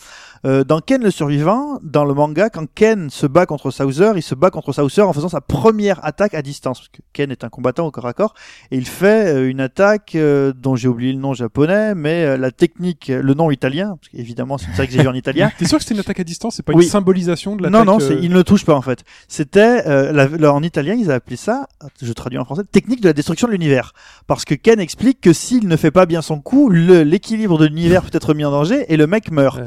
euh, 0.44 0.64
dans 0.64 0.80
Ken 0.80 1.02
le 1.02 1.10
survivant, 1.10 1.78
dans 1.82 2.04
le 2.04 2.14
manga, 2.14 2.50
quand 2.50 2.66
Ken 2.74 3.10
se 3.10 3.26
bat 3.26 3.46
contre 3.46 3.70
Souser, 3.70 4.12
il 4.16 4.22
se 4.22 4.34
bat 4.34 4.50
contre 4.50 4.72
Souser 4.72 5.02
en 5.02 5.12
faisant 5.12 5.28
sa 5.28 5.40
première 5.40 6.04
attaque 6.04 6.34
à 6.34 6.42
distance. 6.42 6.80
Parce 6.80 6.88
que 6.88 7.02
Ken 7.12 7.30
est 7.30 7.44
un 7.44 7.48
combattant 7.48 7.86
au 7.86 7.90
corps 7.90 8.06
à 8.06 8.12
corps 8.12 8.34
et 8.70 8.76
il 8.76 8.86
fait 8.86 9.34
euh, 9.34 9.48
une 9.48 9.60
attaque 9.60 10.14
euh, 10.14 10.52
dont 10.54 10.76
j'ai 10.76 10.88
oublié 10.88 11.12
le 11.12 11.18
nom 11.18 11.34
japonais, 11.34 11.94
mais 11.94 12.24
euh, 12.24 12.36
la 12.36 12.50
technique, 12.50 13.08
le 13.08 13.34
nom 13.34 13.50
italien, 13.50 13.96
parce 14.00 14.08
qu'évidemment 14.08 14.58
c'est 14.58 14.66
une 14.66 14.74
série 14.74 14.88
que 14.88 14.92
j'ai 14.94 15.02
vu 15.02 15.08
en 15.08 15.14
italien. 15.14 15.50
T'es 15.58 15.66
sûr 15.66 15.78
que 15.78 15.84
c'était 15.84 15.94
une 15.94 16.00
attaque 16.00 16.20
à 16.20 16.24
distance 16.24 16.56
C'est 16.56 16.62
pas 16.62 16.72
Oui. 16.74 16.84
une 16.84 16.90
symbolisation 16.90 17.56
de 17.56 17.62
Non, 17.68 17.78
l'attaque 17.80 17.86
non, 17.86 18.00
euh, 18.00 18.08
c'est, 18.08 18.18
il 18.22 18.30
ne 18.30 18.34
le 18.34 18.44
touche 18.44 18.64
pas 18.64 18.74
en 18.74 18.82
fait. 18.82 19.04
C'était 19.28 19.86
euh, 19.86 20.48
en 20.50 20.62
italien, 20.62 20.94
ils 20.94 21.04
avaient 21.04 21.14
appelé 21.14 21.36
ça, 21.36 21.66
je 22.02 22.12
traduis 22.12 22.38
en 22.38 22.44
français, 22.44 22.62
technique 22.70 23.00
de 23.00 23.08
la 23.08 23.12
destruction 23.12 23.46
de 23.46 23.52
l'univers. 23.52 23.92
Parce 24.26 24.44
que 24.44 24.54
Ken 24.54 24.80
explique 24.80 25.20
que 25.20 25.32
s'il 25.32 25.68
ne 25.68 25.76
fait 25.76 25.90
pas 25.90 26.06
bien 26.06 26.22
son 26.22 26.40
coup, 26.40 26.70
l'équilibre 26.70 27.58
de 27.58 27.66
l'univers 27.66 28.02
peut 28.02 28.10
être 28.12 28.34
mis 28.34 28.44
en 28.44 28.50
danger 28.50 28.84
et 28.88 28.96
le 28.96 29.06
mec 29.06 29.30
meurt. 29.30 29.58
Ouais. 29.58 29.64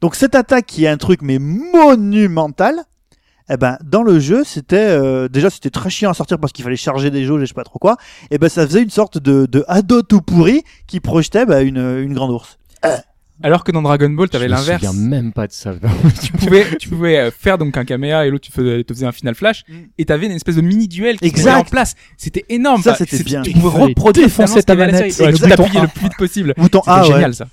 Donc 0.00 0.14
cette 0.14 0.34
attaque 0.34 0.66
qui 0.66 0.84
est 0.84 0.88
un 0.88 0.96
truc 0.96 1.20
mais 1.22 1.38
monumental. 1.38 2.76
Eh 3.52 3.56
ben 3.56 3.78
dans 3.84 4.04
le 4.04 4.20
jeu 4.20 4.44
c'était 4.44 4.76
euh, 4.76 5.26
déjà 5.26 5.50
c'était 5.50 5.70
très 5.70 5.90
chiant 5.90 6.10
à 6.10 6.14
sortir 6.14 6.38
parce 6.38 6.52
qu'il 6.52 6.62
fallait 6.62 6.76
charger 6.76 7.10
des 7.10 7.24
jauges 7.24 7.42
et 7.42 7.46
je 7.46 7.48
sais 7.48 7.54
pas 7.54 7.64
trop 7.64 7.80
quoi. 7.80 7.96
Et 8.30 8.38
ben 8.38 8.48
ça 8.48 8.64
faisait 8.64 8.82
une 8.82 8.90
sorte 8.90 9.18
de, 9.18 9.46
de 9.46 9.64
ado 9.66 10.02
tout 10.02 10.20
pourri 10.20 10.62
qui 10.86 11.00
projetait 11.00 11.46
bah, 11.46 11.62
une, 11.62 11.78
une 11.78 12.14
grande 12.14 12.30
ours. 12.30 12.58
Alors 13.42 13.64
que 13.64 13.72
dans 13.72 13.80
Dragon 13.80 14.10
Ball, 14.10 14.28
t'avais 14.28 14.44
Je 14.48 14.50
me 14.50 14.56
l'inverse. 14.56 14.84
souviens 14.84 15.00
même 15.08 15.32
pas 15.32 15.46
de 15.46 15.52
ça. 15.52 15.72
tu 16.22 16.30
pouvais, 16.32 16.76
tu 16.78 16.90
pouvais 16.90 17.16
euh, 17.18 17.30
faire 17.30 17.56
donc 17.58 17.76
un 17.76 17.84
caméa 17.86 18.26
et 18.26 18.30
l'autre 18.30 18.44
tu 18.44 18.52
faisais, 18.52 18.84
te 18.84 18.92
faisais 18.92 19.06
un 19.06 19.12
final 19.12 19.34
flash 19.34 19.64
Mm. 19.66 19.74
et 19.98 20.04
t'avais 20.04 20.26
une 20.26 20.32
espèce 20.32 20.56
de 20.56 20.60
mini 20.60 20.86
duel 20.86 21.18
qui 21.18 21.24
se 21.26 21.30
Exact. 21.32 21.54
mettait 21.56 21.66
en 21.66 21.70
place. 21.70 21.94
C'était 22.18 22.44
énorme. 22.50 22.82
Ça, 22.82 22.94
c'était 22.94 23.22
bien. 23.24 23.40
Tu 23.42 23.52
pouvais 23.52 23.80
reproduire 23.82 24.28
ta 24.64 24.74
manette. 24.76 25.18
Et 25.20 25.32
t'appuyer 25.32 25.80
le 25.80 25.88
plus 25.88 26.02
vite 26.02 26.16
possible. 26.18 26.54
Bouton 26.56 26.80
C'était 26.84 26.90
A 26.90 27.00
ouais. 27.02 27.12
génial 27.14 27.34
ça. 27.34 27.46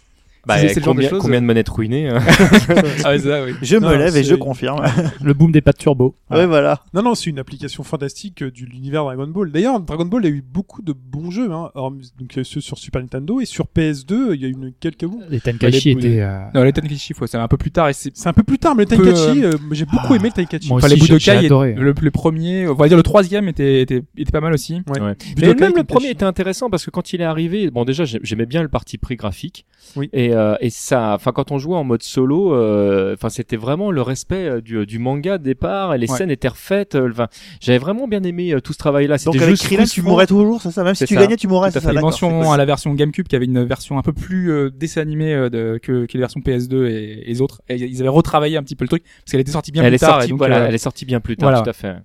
Bah, 0.48 0.58
C'est- 0.60 0.68
genre 0.76 0.94
de 0.94 1.00
combien, 1.00 1.10
choses. 1.10 1.22
combien 1.22 1.42
de 1.42 1.46
manettes 1.46 1.70
ruinées 1.70 2.08
hein 2.10 2.20
Ah 3.04 3.10
ouais, 3.10 3.20
ça, 3.20 3.44
oui. 3.44 3.54
Je 3.62 3.76
me 3.76 3.82
Non, 3.82 3.90
lève 3.98 4.16
et 4.16 4.24
je 4.24 4.36
confirme. 4.36 4.82
Le 5.22 5.34
boom 5.34 5.52
des 5.52 5.62
pattes 5.62 5.78
turbo. 5.78 6.16
ouais 6.32 6.46
voilà. 6.46 6.82
Non, 6.94 7.04
non, 7.04 7.16
c'est 7.16 7.30
une 7.30 7.40
application 7.40 7.84
fantastique 7.84 8.42
euh, 8.44 8.52
de 8.52 8.66
l'univers 8.66 9.04
Dragon 9.04 9.28
Ball. 9.28 9.52
D'ailleurs, 9.52 9.80
Dragon 9.80 10.06
Ball 10.06 10.26
a 10.26 10.30
eu 10.30 10.42
beaucoup 10.42 10.82
de 10.82 10.94
bons 10.94 11.32
jeux, 11.32 11.52
hein. 11.52 11.70
hormis- 11.76 12.12
donc 12.20 12.34
il 12.34 12.38
y 12.38 12.42
a 12.42 12.44
ceux 12.44 12.62
sur 12.62 12.78
Super 12.78 13.02
Nintendo 13.02 13.40
et 13.42 13.46
sur 13.46 13.66
PS2, 13.66 14.34
il 14.34 14.42
y 14.42 14.46
a 14.46 14.48
eu 14.48 14.52
une 14.52 14.72
quelques 14.80 15.06
bons. 15.06 15.20
Les 15.30 15.40
Tenkaichi 15.40 15.96
Les 15.96 16.08
étaient. 16.08 16.22
euh, 16.22 16.40
Non, 16.54 16.64
les 16.64 16.74
Tenkaichi, 16.74 17.14
faut- 17.14 17.28
c'est 17.28 17.38
un 17.38 17.48
peu 17.48 17.58
plus 17.58 17.72
tard 17.72 17.90
et 17.90 17.94
c'est 17.94 18.16
C'est 18.16 18.30
un 18.30 18.34
peu 18.34 18.44
plus 18.44 18.58
tard, 18.60 18.76
mais 18.76 18.84
le 18.84 18.90
Tenkaichi, 18.90 19.44
euh, 19.44 19.52
j'ai 19.72 19.86
beaucoup 19.86 20.16
aimé 20.16 20.30
le 20.30 20.34
Tenkaichi. 20.34 20.70
moi 20.70 20.78
Enfin, 20.78 20.88
les 20.88 20.96
Budokai, 20.96 21.50
le, 21.50 21.94
le 22.00 22.12
premier, 22.12 22.68
on 22.68 22.74
va 22.74 22.88
dire 22.88 22.98
le 22.98 23.04
troisième 23.04 23.48
était, 23.50 23.82
était, 23.82 24.04
était 24.18 24.32
pas 24.32 24.42
mal 24.42 24.54
aussi. 24.54 24.82
Ouais. 24.90 25.02
Ouais. 25.02 25.16
Budokai, 25.36 25.56
Mais 25.60 25.68
même 25.68 25.74
le 25.76 25.84
premier 25.84 26.10
était 26.10 26.24
intéressant 26.26 26.70
parce 26.70 26.86
que 26.86 26.92
quand 26.92 27.14
il 27.14 27.22
est 27.22 27.26
arrivé, 27.26 27.70
bon 27.70 27.84
déjà 27.86 28.06
j'ai- 28.06 28.20
j'aimais 28.24 28.46
bien 28.46 28.62
le 28.62 28.70
parti 28.70 28.98
pris 28.98 29.16
graphique. 29.16 29.66
Oui. 29.96 30.10
Et, 30.14 30.34
euh, 30.38 30.56
et 30.62 30.70
ça, 30.70 31.14
enfin 31.16 31.32
quand 31.32 31.52
on 31.52 31.58
jouait 31.58 31.76
en 31.76 31.84
mode 31.84 32.04
solo, 32.04 32.54
euh, 32.54 33.14
enfin 33.14 33.30
c'était 33.30 33.58
vraiment 33.58 33.92
le 33.92 34.02
respect 34.02 34.48
euh, 34.48 34.62
du, 34.62 34.86
du 34.86 35.00
manga 35.00 35.38
de 35.38 35.44
départ. 35.44 35.94
Et 35.94 35.98
les 35.98 36.10
Ouais. 36.10 36.18
scènes 36.18 36.32
étaient 36.32 36.48
refaites. 36.48 36.96
euh, 36.96 37.10
Enfin, 37.12 37.28
j'avais 37.60 37.78
vraiment 37.80 38.08
bien 38.08 38.24
aimé 38.24 38.54
euh, 38.54 38.62
tout 38.62 38.74
ce 38.74 38.78
travail-là. 38.78 39.16
Donc 39.18 39.34
C'était 39.34 39.38
avec 39.44 39.50
juste 39.56 39.66
Krillin 39.66 39.84
tu 39.86 40.02
mourrais 40.02 40.28
toujours, 40.28 40.62
c'est 40.62 40.72
ça 40.72 40.84
Même 40.84 40.96
si 40.96 41.06
tu 41.06 41.16
ça. 41.16 41.22
gagnais 41.22 41.36
tu 41.36 41.48
mourrais, 41.48 41.72
c'est 41.72 41.80
fait. 41.82 41.94
ça 41.94 42.02
mention 42.02 42.52
à 42.52 42.58
la 42.58 42.66
version 42.66 42.94
GameCube 42.94 43.28
qui 43.28 43.36
avait 43.36 43.46
une 43.46 43.64
version 43.66 43.98
un 43.98 44.02
peu 44.02 44.14
plus 44.14 44.52
euh, 44.52 44.70
dessin 44.70 45.02
animé 45.02 45.34
euh, 45.34 45.50
de, 45.50 45.80
que, 45.82 46.06
que 46.06 46.14
les 46.14 46.20
versions 46.20 46.40
PS2 46.40 46.86
et, 46.88 47.24
et 47.24 47.26
les 47.28 47.42
autres. 47.42 47.62
Et 47.70 47.76
ils 47.76 48.00
avaient 48.00 48.08
retravaillé 48.10 48.58
un 48.58 48.64
petit 48.64 48.76
peu 48.76 48.84
le 48.86 48.90
truc 48.90 49.04
parce 49.04 49.32
qu'elle 49.32 49.42
était 49.42 49.52
sortie 49.52 49.72
bien 49.72 49.84
elle 49.84 49.90
plus 49.90 49.96
est 49.96 50.00
tard. 50.00 50.10
sortie, 50.16 50.28
et 50.28 50.30
donc, 50.30 50.38
voilà, 50.38 50.60
euh, 50.60 50.66
elle 50.68 50.76
est 50.76 50.78
sortie 50.78 51.06
bien 51.06 51.20
plus 51.20 51.36
tard, 51.36 51.50
voilà. 51.50 51.64
tout 51.64 51.70
à 51.70 51.74
fait. 51.74 51.96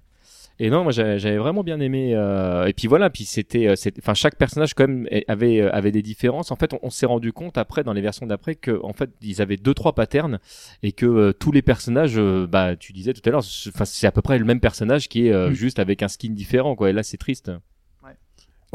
Et 0.64 0.70
non, 0.70 0.84
moi 0.84 0.92
j'avais 0.92 1.38
vraiment 1.38 1.64
bien 1.64 1.80
aimé. 1.80 2.12
euh, 2.14 2.66
et 2.66 2.72
puis 2.72 2.86
voilà, 2.86 3.10
puis 3.10 3.24
c'était, 3.24 3.66
euh, 3.66 3.74
enfin 3.98 4.14
chaque 4.14 4.36
personnage 4.36 4.74
quand 4.74 4.86
même 4.86 5.08
avait 5.26 5.60
euh, 5.60 5.72
avait 5.72 5.90
des 5.90 6.02
différences. 6.02 6.52
En 6.52 6.56
fait, 6.56 6.72
on, 6.72 6.78
on 6.82 6.90
s'est 6.90 7.06
rendu 7.06 7.32
compte 7.32 7.58
après 7.58 7.82
dans 7.82 7.92
les 7.92 8.00
versions 8.00 8.26
d'après 8.26 8.54
que 8.54 8.78
en 8.84 8.92
fait 8.92 9.10
ils 9.22 9.42
avaient 9.42 9.56
deux 9.56 9.74
trois 9.74 9.94
patterns 9.94 10.38
et 10.84 10.92
que 10.92 11.04
euh, 11.06 11.32
tous 11.32 11.50
les 11.50 11.62
personnages, 11.62 12.14
euh, 12.16 12.46
bah 12.46 12.76
tu 12.76 12.92
disais 12.92 13.12
tout 13.12 13.22
à 13.24 13.30
l'heure, 13.30 13.42
c'est- 13.42 13.70
enfin 13.74 13.84
c'est 13.84 14.06
à 14.06 14.12
peu 14.12 14.22
près 14.22 14.38
le 14.38 14.44
même 14.44 14.60
personnage 14.60 15.08
qui 15.08 15.26
est 15.26 15.32
euh, 15.32 15.50
Mm. 15.50 15.54
juste 15.54 15.78
avec 15.80 16.00
un 16.04 16.08
skin 16.08 16.30
différent 16.30 16.76
quoi. 16.76 16.90
Et 16.90 16.92
là 16.92 17.02
c'est 17.02 17.16
triste. 17.16 17.50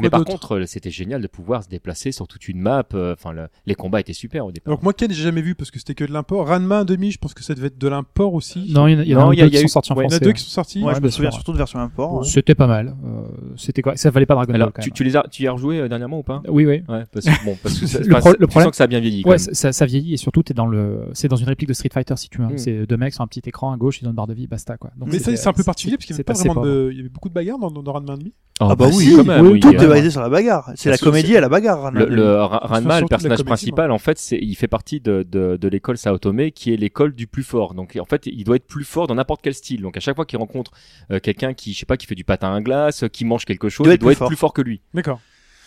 Mais 0.00 0.10
par 0.10 0.24
contre, 0.24 0.62
c'était 0.66 0.90
génial 0.90 1.20
de 1.22 1.26
pouvoir 1.26 1.64
se 1.64 1.68
déplacer 1.68 2.12
sur 2.12 2.26
toute 2.28 2.46
une 2.48 2.60
map. 2.60 2.84
euh, 2.94 3.14
Enfin, 3.18 3.32
le- 3.32 3.48
les 3.66 3.74
combats 3.74 4.00
étaient 4.00 4.12
super 4.12 4.46
au 4.46 4.52
départ. 4.52 4.72
Donc 4.72 4.82
moi, 4.82 4.92
Ken, 4.92 5.10
j'ai 5.10 5.22
jamais 5.22 5.42
vu 5.42 5.54
parce 5.54 5.70
que 5.70 5.78
c'était 5.78 5.94
que 5.94 6.04
de 6.04 6.12
l'import. 6.12 6.46
Ranma 6.46 6.84
1.5, 6.84 7.10
je 7.10 7.18
pense 7.18 7.34
que 7.34 7.42
ça 7.42 7.54
devait 7.54 7.66
être 7.68 7.78
de 7.78 7.88
l'import 7.88 8.34
aussi. 8.34 8.70
Non, 8.72 8.86
il 8.86 8.92
y 8.92 8.96
en 8.96 9.00
a, 9.00 9.02
il 9.02 9.08
y 9.08 9.14
en 9.14 9.18
a 9.18 9.20
Non, 9.22 9.26
un 9.26 9.30
ou 9.30 9.32
il 9.32 9.38
y 9.38 9.42
a- 9.42 9.44
deux 9.46 9.50
il 9.50 9.54
y 9.54 9.56
a 9.56 9.60
qui 9.60 9.64
eu- 9.64 9.68
sont 9.68 9.72
sortis 9.72 9.92
en 9.92 9.96
ouais, 9.96 10.04
il 10.04 10.04
y 10.04 10.06
en 10.06 10.08
a 10.08 10.10
français. 10.12 10.24
deux 10.24 10.32
qui 10.32 10.42
sont 10.42 10.50
sortis. 10.50 10.82
Ouais, 10.84 10.94
je 10.94 11.00
me 11.00 11.08
souviens 11.10 11.30
surtout 11.30 11.52
de 11.52 11.56
version 11.58 11.78
import. 11.80 12.24
C'était 12.24 12.54
pas 12.54 12.66
mal. 12.66 12.94
Euh, 13.04 13.22
C'était 13.56 13.82
quoi? 13.82 13.96
Ça 13.96 14.10
valait 14.10 14.26
pas 14.26 14.34
Dragon 14.34 14.54
Alors, 14.54 14.68
Ball 14.68 14.72
quand 14.76 14.82
tu, 14.82 14.88
même. 14.90 14.94
tu 14.94 15.04
les 15.04 15.16
as, 15.16 15.24
tu 15.30 15.42
y 15.42 15.46
as 15.48 15.52
rejoué 15.52 15.80
euh, 15.80 15.88
dernièrement 15.88 16.20
ou 16.20 16.22
pas? 16.22 16.42
Oui, 16.48 16.64
oui. 16.64 16.82
Ouais, 16.88 17.04
parce 17.12 17.26
que 17.26 17.44
bon, 17.44 17.56
parce 17.62 17.78
que 17.78 17.86
ça, 17.86 17.98
Le 18.38 18.46
problème- 18.46 18.50
sens 18.50 18.70
que 18.70 18.76
ça 18.76 18.84
a 18.84 18.86
bien 18.86 19.00
vieilli. 19.00 19.24
Ouais, 19.24 19.38
ça, 19.38 19.72
ça 19.72 19.84
vieillit 19.86 20.14
et 20.14 20.16
surtout 20.16 20.42
t'es 20.44 20.54
dans 20.54 20.66
le, 20.66 21.08
c'est 21.12 21.28
dans 21.28 21.36
une 21.36 21.46
réplique 21.48 21.68
de 21.68 21.74
Street 21.74 21.90
Fighter 21.92 22.14
si 22.16 22.28
tu 22.28 22.38
veux. 22.38 22.44
hein. 22.44 22.50
Mm. 22.52 22.58
C'est 22.58 22.86
deux 22.86 22.96
mecs 22.96 23.14
sur 23.14 23.22
un 23.22 23.26
petit 23.26 23.42
écran 23.46 23.72
à 23.72 23.76
gauche, 23.76 24.00
ils 24.00 24.06
ont 24.06 24.10
une 24.10 24.16
barre 24.16 24.26
de 24.28 24.34
vie, 24.34 24.46
basta 24.46 24.76
quoi. 24.76 24.90
Mais 25.06 25.18
ça, 25.18 25.34
c'est 25.34 25.48
un 25.48 25.52
peu 25.52 25.64
particulier 25.64 25.96
parce 25.96 26.06
qu'il 26.06 26.14
y 26.14 26.16
avait 26.16 26.18
c'est 26.20 26.24
pas 26.24 26.32
assez 26.34 26.48
vraiment 26.48 26.62
pauvre. 26.62 26.72
de, 26.72 26.88
il 26.92 26.96
y 26.98 27.00
avait 27.00 27.08
beaucoup 27.08 27.28
de 27.28 27.34
bagarres 27.34 27.58
dans, 27.58 27.92
Ranma 27.92 28.14
1.5. 28.14 28.32
Ah 28.60 28.74
bah 28.74 28.86
oui, 28.88 29.04
si, 29.04 29.14
quand 29.16 29.24
même, 29.24 29.46
oui, 29.46 29.60
tout 29.60 29.68
est 29.88 29.94
basé 29.96 30.10
sur 30.10 30.20
la 30.20 30.28
bagarre. 30.28 30.70
C'est 30.74 30.90
la 30.90 30.98
comédie 30.98 31.36
à 31.36 31.40
la 31.40 31.48
bagarre. 31.48 31.80
Ranma 31.82 32.04
Le, 32.04 32.42
Ranma, 32.42 33.00
le 33.00 33.06
personnage 33.06 33.42
principal, 33.42 33.90
en 33.90 33.98
fait, 33.98 34.18
c'est, 34.18 34.38
il 34.38 34.54
fait 34.54 34.68
partie 34.68 35.00
de, 35.00 35.26
de, 35.28 35.56
de 35.56 35.68
l'école 35.68 35.98
Saotome, 35.98 36.50
qui 36.50 36.72
est 36.72 36.76
l'école 36.76 37.14
du 37.14 37.26
plus 37.26 37.42
fort. 37.42 37.74
Donc, 37.74 37.98
en 38.00 38.04
fait, 38.04 38.26
il 38.26 38.44
doit 38.44 38.56
être 38.56 38.66
plus 38.66 38.84
fort 38.84 39.06
dans 39.06 39.14
n'importe 39.14 39.40
quel 39.42 39.54
style. 39.54 39.82
Donc, 39.82 39.96
à 39.96 40.00
chaque 40.00 40.16
fois 40.16 40.24
qu'il 40.24 40.38
rencontre 40.38 40.72
euh, 41.10 41.20
quelqu'un 41.20 41.54
qui, 41.54 41.72
je 41.72 41.78
sais 41.78 41.86
pas, 41.86 41.96
qui 41.96 42.06
fait 42.06 42.14
du 42.14 42.24
patin 42.24 42.54
à 42.54 42.60
glace, 42.60 43.04
euh, 43.04 43.08
qui 43.08 43.24
mange 43.24 43.44
quelque 43.44 43.68
chose, 43.68 43.84
doit 43.84 43.94
il 43.94 43.98
doit 43.98 44.08
plus 44.08 44.12
être 44.12 44.18
fort. 44.18 44.28
plus 44.28 44.36
fort 44.36 44.52
que 44.52 44.62
lui. 44.62 44.80
D'accord. 44.94 45.20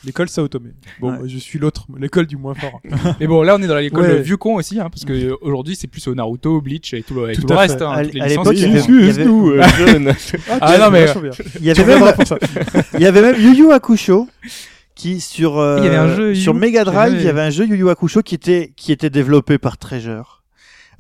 L'école 0.03 0.29
Saotome. 0.29 0.71
Bon, 0.99 1.11
Ouais. 1.11 1.17
moi, 1.19 1.27
je 1.27 1.37
suis 1.37 1.59
l'autre, 1.59 1.85
l'école 1.99 2.25
du 2.25 2.35
moins 2.35 2.55
fort. 2.55 2.81
Mais 3.19 3.27
bon, 3.27 3.43
là 3.43 3.55
on 3.57 3.61
est 3.61 3.67
dans 3.67 3.75
l'école 3.77 4.01
Ouais. 4.03 4.21
vieux 4.21 4.37
con 4.37 4.55
aussi, 4.55 4.79
hein, 4.79 4.89
parce 4.89 5.05
que 5.05 5.13
euh, 5.13 5.35
aujourd'hui 5.41 5.75
c'est 5.75 5.87
plus 5.87 6.07
au 6.07 6.15
Naruto, 6.15 6.59
Bleach 6.59 6.93
et 6.95 7.03
tout 7.03 7.13
le, 7.13 7.29
et 7.29 7.35
Tout 7.35 7.41
tout 7.41 7.47
le 7.49 7.55
reste. 7.55 7.81
Hein, 7.81 7.91
À 7.91 8.03
toutes 8.03 8.13
les 8.15 8.21
à 8.21 8.27
licences 8.27 8.47
l'époque, 8.49 8.57
il 8.57 8.59
y 8.59 8.63
qui 8.63 8.69
avait- 8.71 8.79
sont- 8.81 8.91
il 8.93 9.05
y 9.05 9.09
avait- 9.09 9.25
nous, 9.25 9.51
euh, 9.51 9.63
jeunes. 9.77 10.13
Ah, 10.59 10.77
non, 10.79 10.89
mais- 10.89 11.05
bien. 11.05 11.31
Il 11.59 11.65
y 11.65 11.69
avait 11.71 11.85
même, 11.85 12.13
il 12.95 12.99
y 13.01 13.05
avait 13.05 13.21
même 13.21 13.35
Yu 13.39 13.55
Yu 13.55 13.71
Hakusho 13.71 14.27
qui 14.95 15.19
sur 15.21 15.57
euh, 15.59 15.77
Il 15.79 15.83
y 15.85 15.87
avait 15.87 15.95
un 15.97 16.15
jeu 16.15 16.29
Yu 16.29 16.35
sur 16.41 16.53
Mega 16.55 16.83
Drive, 16.83 17.13
il 17.17 17.23
y 17.23 17.27
avait 17.29 17.41
un 17.41 17.49
jeu 17.51 17.65
Yu 17.65 17.77
Yu 17.77 17.89
Hakusho 17.89 18.21
qui 18.23 18.35
était 18.35 18.73
qui 18.75 18.91
était 18.91 19.09
développé 19.11 19.57
par 19.59 19.77
Treasure. 19.77 20.40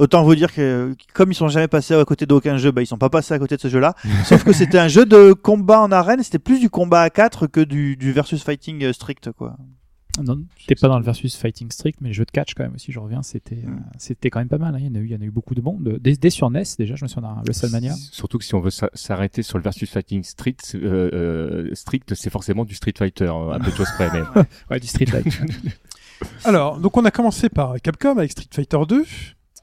Autant 0.01 0.23
vous 0.23 0.33
dire 0.35 0.51
que 0.53 0.95
comme 1.13 1.31
ils 1.31 1.35
sont 1.35 1.47
jamais 1.47 1.67
passés 1.67 1.93
à 1.93 2.03
côté 2.05 2.25
d'aucun 2.25 2.57
jeu, 2.57 2.71
bah 2.71 2.81
ils 2.81 2.87
sont 2.87 2.97
pas 2.97 3.09
passés 3.09 3.33
à 3.35 3.39
côté 3.39 3.55
de 3.55 3.61
ce 3.61 3.67
jeu-là. 3.67 3.93
Sauf 4.25 4.43
que 4.43 4.51
c'était 4.51 4.79
un 4.79 4.87
jeu 4.87 5.05
de 5.05 5.33
combat 5.33 5.79
en 5.81 5.91
arène, 5.91 6.23
c'était 6.23 6.39
plus 6.39 6.59
du 6.59 6.69
combat 6.71 7.01
à 7.01 7.09
4 7.09 7.45
que 7.47 7.61
du, 7.61 7.95
du 7.97 8.11
versus 8.11 8.43
fighting 8.43 8.83
euh, 8.83 8.93
strict 8.93 9.31
quoi. 9.31 9.57
Non, 10.21 10.39
t'es 10.67 10.75
pas 10.75 10.89
dans 10.89 10.97
le 10.99 11.05
versus 11.05 11.37
fighting 11.37 11.71
strict, 11.71 11.99
mais 12.01 12.09
le 12.09 12.13
jeu 12.13 12.25
de 12.25 12.31
catch 12.31 12.53
quand 12.53 12.63
même 12.63 12.73
aussi, 12.75 12.91
je 12.91 12.99
reviens, 12.99 13.23
c'était, 13.23 13.55
euh, 13.65 13.69
Mm. 13.69 13.83
c'était 13.97 14.29
quand 14.29 14.39
même 14.39 14.49
pas 14.49 14.57
mal. 14.57 14.75
hein. 14.75 14.79
Il 14.81 14.87
y 14.87 14.89
en 14.89 14.95
a 14.95 14.97
eu, 14.97 15.05
il 15.05 15.11
y 15.11 15.15
en 15.15 15.21
a 15.21 15.23
eu 15.23 15.31
beaucoup 15.31 15.55
de 15.55 15.61
bons. 15.61 15.77
Dès, 15.79 16.17
dès 16.17 16.29
sur 16.29 16.49
NES 16.49 16.63
déjà, 16.77 16.95
je 16.95 17.05
me 17.05 17.07
souviens 17.07 17.29
d'un 17.29 17.41
WrestleMania. 17.45 17.93
Surtout 18.11 18.37
que 18.37 18.43
si 18.43 18.53
on 18.53 18.59
veut 18.59 18.71
s'a- 18.71 18.89
s'arrêter 18.93 19.41
sur 19.41 19.57
le 19.57 19.63
versus 19.63 19.89
fighting 19.89 20.23
strict, 20.23 20.75
euh, 20.75 21.69
strict, 21.75 22.13
c'est 22.15 22.29
forcément 22.29 22.65
du 22.65 22.75
Street 22.75 22.93
Fighter, 22.97 23.25
euh, 23.33 23.51
à 23.51 23.59
peu 23.59 23.71
de 23.71 23.83
près. 23.95 24.09
Mais... 24.35 24.41
Ouais, 24.69 24.79
du 24.81 24.87
Street 24.87 25.05
Fighter. 25.05 25.29
Alors, 26.43 26.77
donc 26.79 26.97
on 26.97 27.05
a 27.05 27.11
commencé 27.11 27.47
par 27.49 27.75
Capcom 27.81 28.17
avec 28.17 28.31
Street 28.31 28.47
Fighter 28.51 28.79
2. 28.87 29.05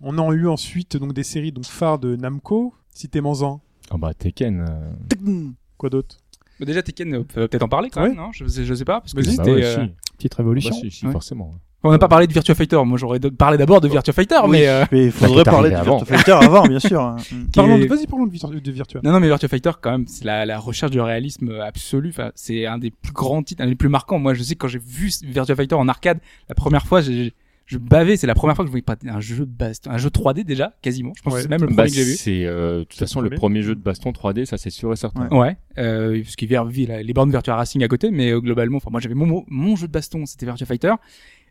On 0.01 0.19
a 0.19 0.33
eu 0.35 0.47
ensuite 0.49 0.97
donc 0.97 1.13
des 1.13 1.23
séries 1.25 1.53
donc 1.53 1.65
phares 1.65 1.99
de 1.99 2.17
Namco. 2.17 2.75
Citez-moi-en. 2.93 3.61
Oh 3.91 3.99
bah 3.99 4.13
Tekken. 4.15 4.65
euh, 4.69 5.49
Quoi 5.77 5.91
d'autre? 5.91 6.17
Bah, 6.61 6.67
déjà 6.67 6.83
Tekken, 6.83 7.15
euh, 7.15 7.23
peut 7.25 7.47
peut-être 7.49 7.63
en 7.63 7.69
parler 7.69 7.91
quand 7.91 8.03
Ouais. 8.03 8.09
même, 8.09 8.17
non? 8.17 8.31
Je, 8.33 8.47
sais- 8.47 8.65
je 8.65 8.75
sais 8.75 8.85
pas, 8.85 9.01
parce 9.01 9.13
que 9.15 9.21
bah 9.21 9.31
c'était. 9.31 9.53
ouais, 9.53 9.65
euh, 9.65 9.87
si. 9.87 9.93
Petite 10.17 10.33
Bah 10.33 10.37
révolution. 10.39 10.75
si, 10.75 10.91
si, 10.91 11.07
Ouais. 11.07 11.13
forcément. 11.13 11.53
On 11.85 11.93
n'a 11.93 11.99
pas 11.99 12.09
parlé 12.09 12.27
de 12.27 12.33
Virtua 12.33 12.57
Fighter. 12.57 12.77
Moi, 12.85 12.99
j'aurais 12.99 13.21
de- 13.21 13.29
parlé 13.29 13.57
d'abord 13.57 13.81
de 13.81 13.87
Virtua 13.87 14.13
Fighter, 14.13 14.41
Oui, 14.43 14.51
mais 14.51 14.67
euh, 14.69 14.85
mais 14.91 15.07
il 15.07 15.13
faudrait 15.13 15.45
parler 15.45 15.71
de 15.71 15.77
Virtua 15.77 16.05
Fighter 16.05 16.33
avant 16.33 16.67
bien 16.67 16.81
sûr. 16.81 17.01
hein. 17.01 17.15
Parlons 17.55 17.79
de- 17.79 17.85
est- 17.85 17.87
Vas-y, 17.87 18.07
parlons 18.09 18.27
de, 18.27 18.33
Virtua- 18.33 18.61
de 18.61 18.73
Virtua. 18.73 19.01
Non, 19.05 19.13
non, 19.13 19.21
mais 19.21 19.29
Virtua 19.29 19.49
Fighter, 19.49 19.71
quand 19.81 19.93
même, 19.93 20.07
c'est 20.09 20.25
la, 20.25 20.45
la 20.45 20.59
recherche 20.59 20.91
du 20.91 21.01
réalisme 21.01 21.53
absolu. 21.61 22.09
Enfin, 22.09 22.33
c'est 22.35 22.67
un 22.67 22.79
des 22.79 22.91
plus 22.91 23.13
grands 23.13 23.45
titres, 23.45 23.63
un 23.63 23.69
des 23.69 23.77
plus 23.77 23.89
marquants. 23.89 24.19
Moi, 24.19 24.35
je 24.35 24.43
sais 24.43 24.55
que 24.55 24.59
quand 24.59 24.67
j'ai 24.69 24.81
vu 24.81 25.09
Virtua 25.23 25.55
Fighter 25.55 25.77
en 25.77 25.87
arcade, 25.87 26.19
la 26.49 26.57
première 26.57 26.85
fois, 26.85 27.01
j'ai, 27.01 27.33
je 27.69 27.79
bavais. 27.79 28.17
C'est 28.17 28.27
la 28.27 28.35
première 28.35 28.57
fois 28.57 28.65
que 28.65 28.69
je 28.69 28.73
voyais 28.73 28.83
pas 28.83 28.97
un 29.07 29.21
jeu 29.21 29.45
baston, 29.45 29.91
un 29.91 29.99
jeu 29.99 30.09
3D 30.11 30.43
déjà, 30.43 30.75
quasiment. 30.83 31.13
Je 31.17 31.23
pense 31.23 31.33
Ouais. 31.35 31.39
que 31.39 31.43
c'est 31.45 31.49
même 31.49 31.61
le 31.61 31.67
Bah, 31.69 31.85
premier 31.85 31.89
que 31.91 31.95
j'ai 31.95 32.03
vu. 32.05 32.17
c'est 32.17 32.45
euh, 32.47 32.79
de 32.81 32.85
toute 32.85 32.99
façon 32.99 33.21
le 33.21 33.31
premier. 33.31 33.63
jeu 33.63 33.75
de 33.77 33.81
baston 33.81 34.11
3D, 34.11 34.45
ça 34.47 34.59
c'est 34.59 34.71
sûr 34.71 34.93
et 34.93 34.97
certain. 34.97 35.29
Ouais. 35.29 35.39
Ouais, 35.39 35.57
euh, 35.79 36.21
parce 36.23 36.35
qu'il 36.35 36.51
y 36.51 36.57
avait 36.57 37.03
les 37.05 37.13
bornes 37.13 37.31
Virtua 37.31 37.55
Racing 37.55 37.85
à 37.85 37.89
côté, 37.89 38.11
mais 38.11 38.33
euh, 38.33 38.41
globalement, 38.41 38.79
enfin 38.79 38.89
moi 38.91 39.01
j'avais 39.01 39.15
mon, 39.15 39.45
mon 39.49 39.77
jeu 39.77 39.87
de 39.87 39.93
baston, 39.93 40.27
c'était 40.27 40.47
Virtua 40.47 40.67
Fighter, 40.67 40.93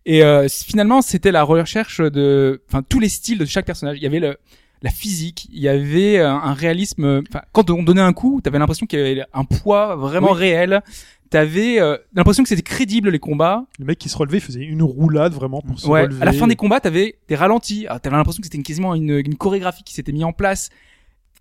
et 0.05 0.23
euh, 0.23 0.47
finalement 0.49 1.01
c'était 1.01 1.31
la 1.31 1.43
recherche 1.43 2.01
de, 2.01 2.61
enfin 2.67 2.81
tous 2.81 2.99
les 2.99 3.09
styles 3.09 3.37
de 3.37 3.45
chaque 3.45 3.65
personnage. 3.65 3.97
Il 3.97 4.03
y 4.03 4.07
avait 4.07 4.19
le, 4.19 4.37
la 4.81 4.89
physique, 4.91 5.47
il 5.51 5.59
y 5.59 5.67
avait 5.67 6.17
euh, 6.19 6.29
un 6.29 6.53
réalisme. 6.53 7.21
Enfin, 7.29 7.41
quand 7.51 7.69
on 7.69 7.83
donnait 7.83 8.01
un 8.01 8.13
coup, 8.13 8.41
t'avais 8.43 8.59
l'impression 8.59 8.85
qu'il 8.85 8.99
y 8.99 9.01
avait 9.01 9.23
un 9.33 9.43
poids 9.43 9.95
vraiment 9.95 10.31
Oui. 10.33 10.37
réel. 10.39 10.81
T'avais 11.29 11.79
euh, 11.81 11.97
l'impression 12.13 12.43
que 12.43 12.47
c'était 12.49 12.61
crédible 12.61 13.09
les 13.09 13.19
combats. 13.19 13.65
Le 13.79 13.85
mec 13.85 13.97
qui 13.99 14.07
se 14.07 14.15
relevait 14.17 14.39
faisait 14.39 14.63
une 14.63 14.81
roulade 14.83 15.33
vraiment 15.33 15.61
pour 15.61 15.77
se 15.79 15.87
Ouais. 15.87 16.03
relever. 16.03 16.21
À 16.21 16.25
la 16.25 16.31
fin 16.31 16.47
des 16.47 16.55
combats, 16.55 16.79
t'avais 16.79 17.15
des 17.27 17.35
ralentis. 17.35 17.85
Ah, 17.89 17.99
T'avais 17.99 18.15
l'impression 18.15 18.39
que 18.41 18.45
c'était 18.45 18.57
une, 18.57 18.63
quasiment 18.63 18.95
une, 18.95 19.09
une 19.25 19.35
chorégraphie 19.35 19.83
qui 19.83 19.93
s'était 19.93 20.11
mise 20.13 20.23
en 20.23 20.31
place. 20.31 20.69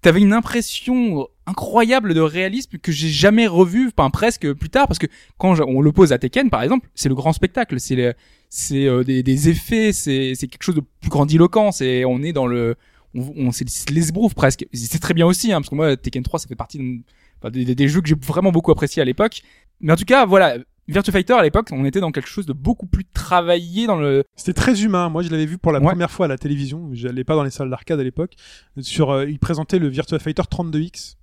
t'avais 0.03 0.21
une 0.21 0.33
impression 0.33 1.27
incroyable 1.47 2.15
de 2.15 2.21
réalisme 2.21 2.79
que 2.79 2.93
j'ai 2.93 3.09
jamais 3.09 3.47
revu, 3.47 3.91
enfin 3.97 4.11
presque 4.11 4.53
plus 4.55 4.69
tard, 4.69 4.87
parce 4.89 4.99
que 4.99 5.07
quand 5.39 5.59
on 5.61 5.81
l'oppose 5.81 6.13
à 6.13 6.19
Tekken, 6.19 6.51
par 6.51 6.63
exemple, 6.63 6.89
c'est 6.95 7.09
le 7.09 7.15
grand 7.15 7.33
spectacle, 7.33 7.79
c'est 7.81 7.95
le- 7.97 8.15
c'est 8.49 8.87
euh, 8.87 9.03
des, 9.05 9.23
des 9.23 9.49
effets, 9.49 9.93
c'est 9.93 10.35
c'est 10.35 10.49
quelque 10.49 10.63
chose 10.65 10.75
de 10.77 10.83
plus 11.01 11.11
grandiloquent, 11.11 11.73
c'est 11.73 12.05
on 12.05 12.23
est 12.23 12.33
dans 12.33 12.47
le, 12.47 12.77
on, 13.15 13.49
on 13.49 13.51
l'esbrouf 13.91 14.35
presque. 14.35 14.67
C'est 14.73 14.99
très 14.99 15.15
bien 15.15 15.27
aussi, 15.27 15.53
hein, 15.53 15.61
parce 15.61 15.71
que 15.71 15.75
moi 15.75 15.97
Tekken 15.97 16.23
3, 16.23 16.41
ça 16.41 16.49
fait 16.49 16.55
partie 16.57 16.79
de- 16.79 17.01
enfin, 17.41 17.51
des, 17.51 17.65
des- 17.65 17.75
des 17.75 17.89
jeux 17.89 18.01
que 18.01 18.09
j'ai 18.09 18.15
vraiment 18.15 18.53
beaucoup 18.53 18.71
apprécié 18.71 19.01
à 19.03 19.05
l'époque. 19.05 19.43
Mais 19.81 19.93
en 19.93 19.97
tout 19.97 20.05
cas, 20.05 20.25
voilà, 20.27 20.57
Virtua 20.89 21.13
Fighter 21.13 21.33
à 21.35 21.43
l'époque, 21.43 21.69
on 21.73 21.85
était 21.85 22.01
dans 22.01 22.13
quelque 22.13 22.29
chose 22.29 22.47
de 22.47 22.53
beaucoup 22.53 22.87
plus 22.87 23.05
travaillé 23.05 23.87
dans 23.87 23.97
le. 23.97 24.23
C'était 24.37 24.53
très 24.53 24.83
humain. 24.85 25.09
Moi, 25.09 25.23
je 25.23 25.31
l'avais 25.31 25.47
vu 25.47 25.59
pour 25.59 25.73
la 25.73 25.81
Ouais. 25.81 25.87
première 25.87 26.11
fois 26.11 26.27
à 26.27 26.29
la 26.29 26.39
télévision. 26.39 26.91
J'allais 26.93 27.25
pas 27.25 27.35
dans 27.35 27.43
les 27.43 27.51
salles 27.51 27.71
d'arcade 27.71 27.99
à 28.01 28.05
l'époque. 28.05 28.35
Sur, 28.81 29.11
euh, 29.11 29.29
il 29.29 29.39
présentait 29.39 29.79
le 29.79 29.89
Virtua 29.89 30.19
Fighter 30.19 30.43
32X. 30.49 31.17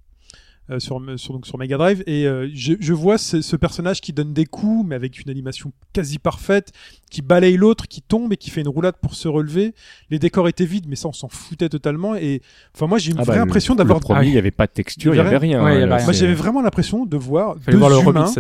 Euh, 0.70 0.80
sur, 0.80 1.02
sur, 1.18 1.34
donc 1.34 1.46
sur 1.46 1.58
Mega 1.58 1.78
Drive 1.78 2.04
et 2.08 2.26
euh, 2.26 2.50
je, 2.54 2.74
je 2.80 2.94
vois 2.94 3.18
ce, 3.18 3.42
ce 3.42 3.56
personnage 3.58 4.00
qui 4.00 4.14
donne 4.14 4.34
des 4.34 4.46
coups 4.46 4.88
mais 4.88 4.96
avec 4.96 5.20
une 5.20 5.30
animation 5.30 5.74
quasi 5.92 6.20
parfaite 6.20 6.72
qui 7.12 7.22
balaye 7.22 7.58
l'autre 7.58 7.88
qui 7.88 8.02
tombe 8.02 8.32
et 8.32 8.38
qui 8.38 8.50
fait 8.50 8.62
une 8.62 8.70
roulade 8.70 8.96
pour 9.02 9.14
se 9.16 9.28
relever 9.28 9.74
les 10.10 10.20
décors 10.20 10.48
étaient 10.48 10.66
vides 10.66 10.86
mais 10.88 10.96
ça 10.96 11.10
on 11.10 11.14
s'en 11.14 11.28
foutait 11.28 11.68
totalement 11.70 12.16
et 12.16 12.42
enfin 12.74 12.88
moi 12.88 12.98
j'ai 12.98 13.12
une 13.12 13.18
Ah 13.18 13.22
bah, 13.22 13.26
vraie 13.26 13.36
le- 13.38 13.42
impression 13.42 13.74
Le 13.74 13.80
d'avoir 13.80 14.00
premier, 14.00 14.20
Ah 14.22 14.24
il 14.24 14.32
n'y 14.32 14.38
avait 14.38 14.52
pas 14.52 14.68
de 14.68 14.72
texture, 14.72 15.14
Il 15.14 15.16
n'y 15.16 15.20
avait 15.28 15.38
rien. 15.38 15.64
Ouais, 15.64 15.76
il 15.76 15.80
y 15.80 15.82
hein, 15.82 15.84
avait 15.84 15.96
rien. 15.96 16.04
moi 16.06 16.14
j'avais 16.14 16.34
vraiment 16.34 16.62
l'impression 16.62 17.06
de 17.06 17.18
voir 17.18 17.58
deux 17.58 17.76
voir 17.78 17.90
le 17.90 17.98
humains 18.00 18.26
remix. 18.26 18.40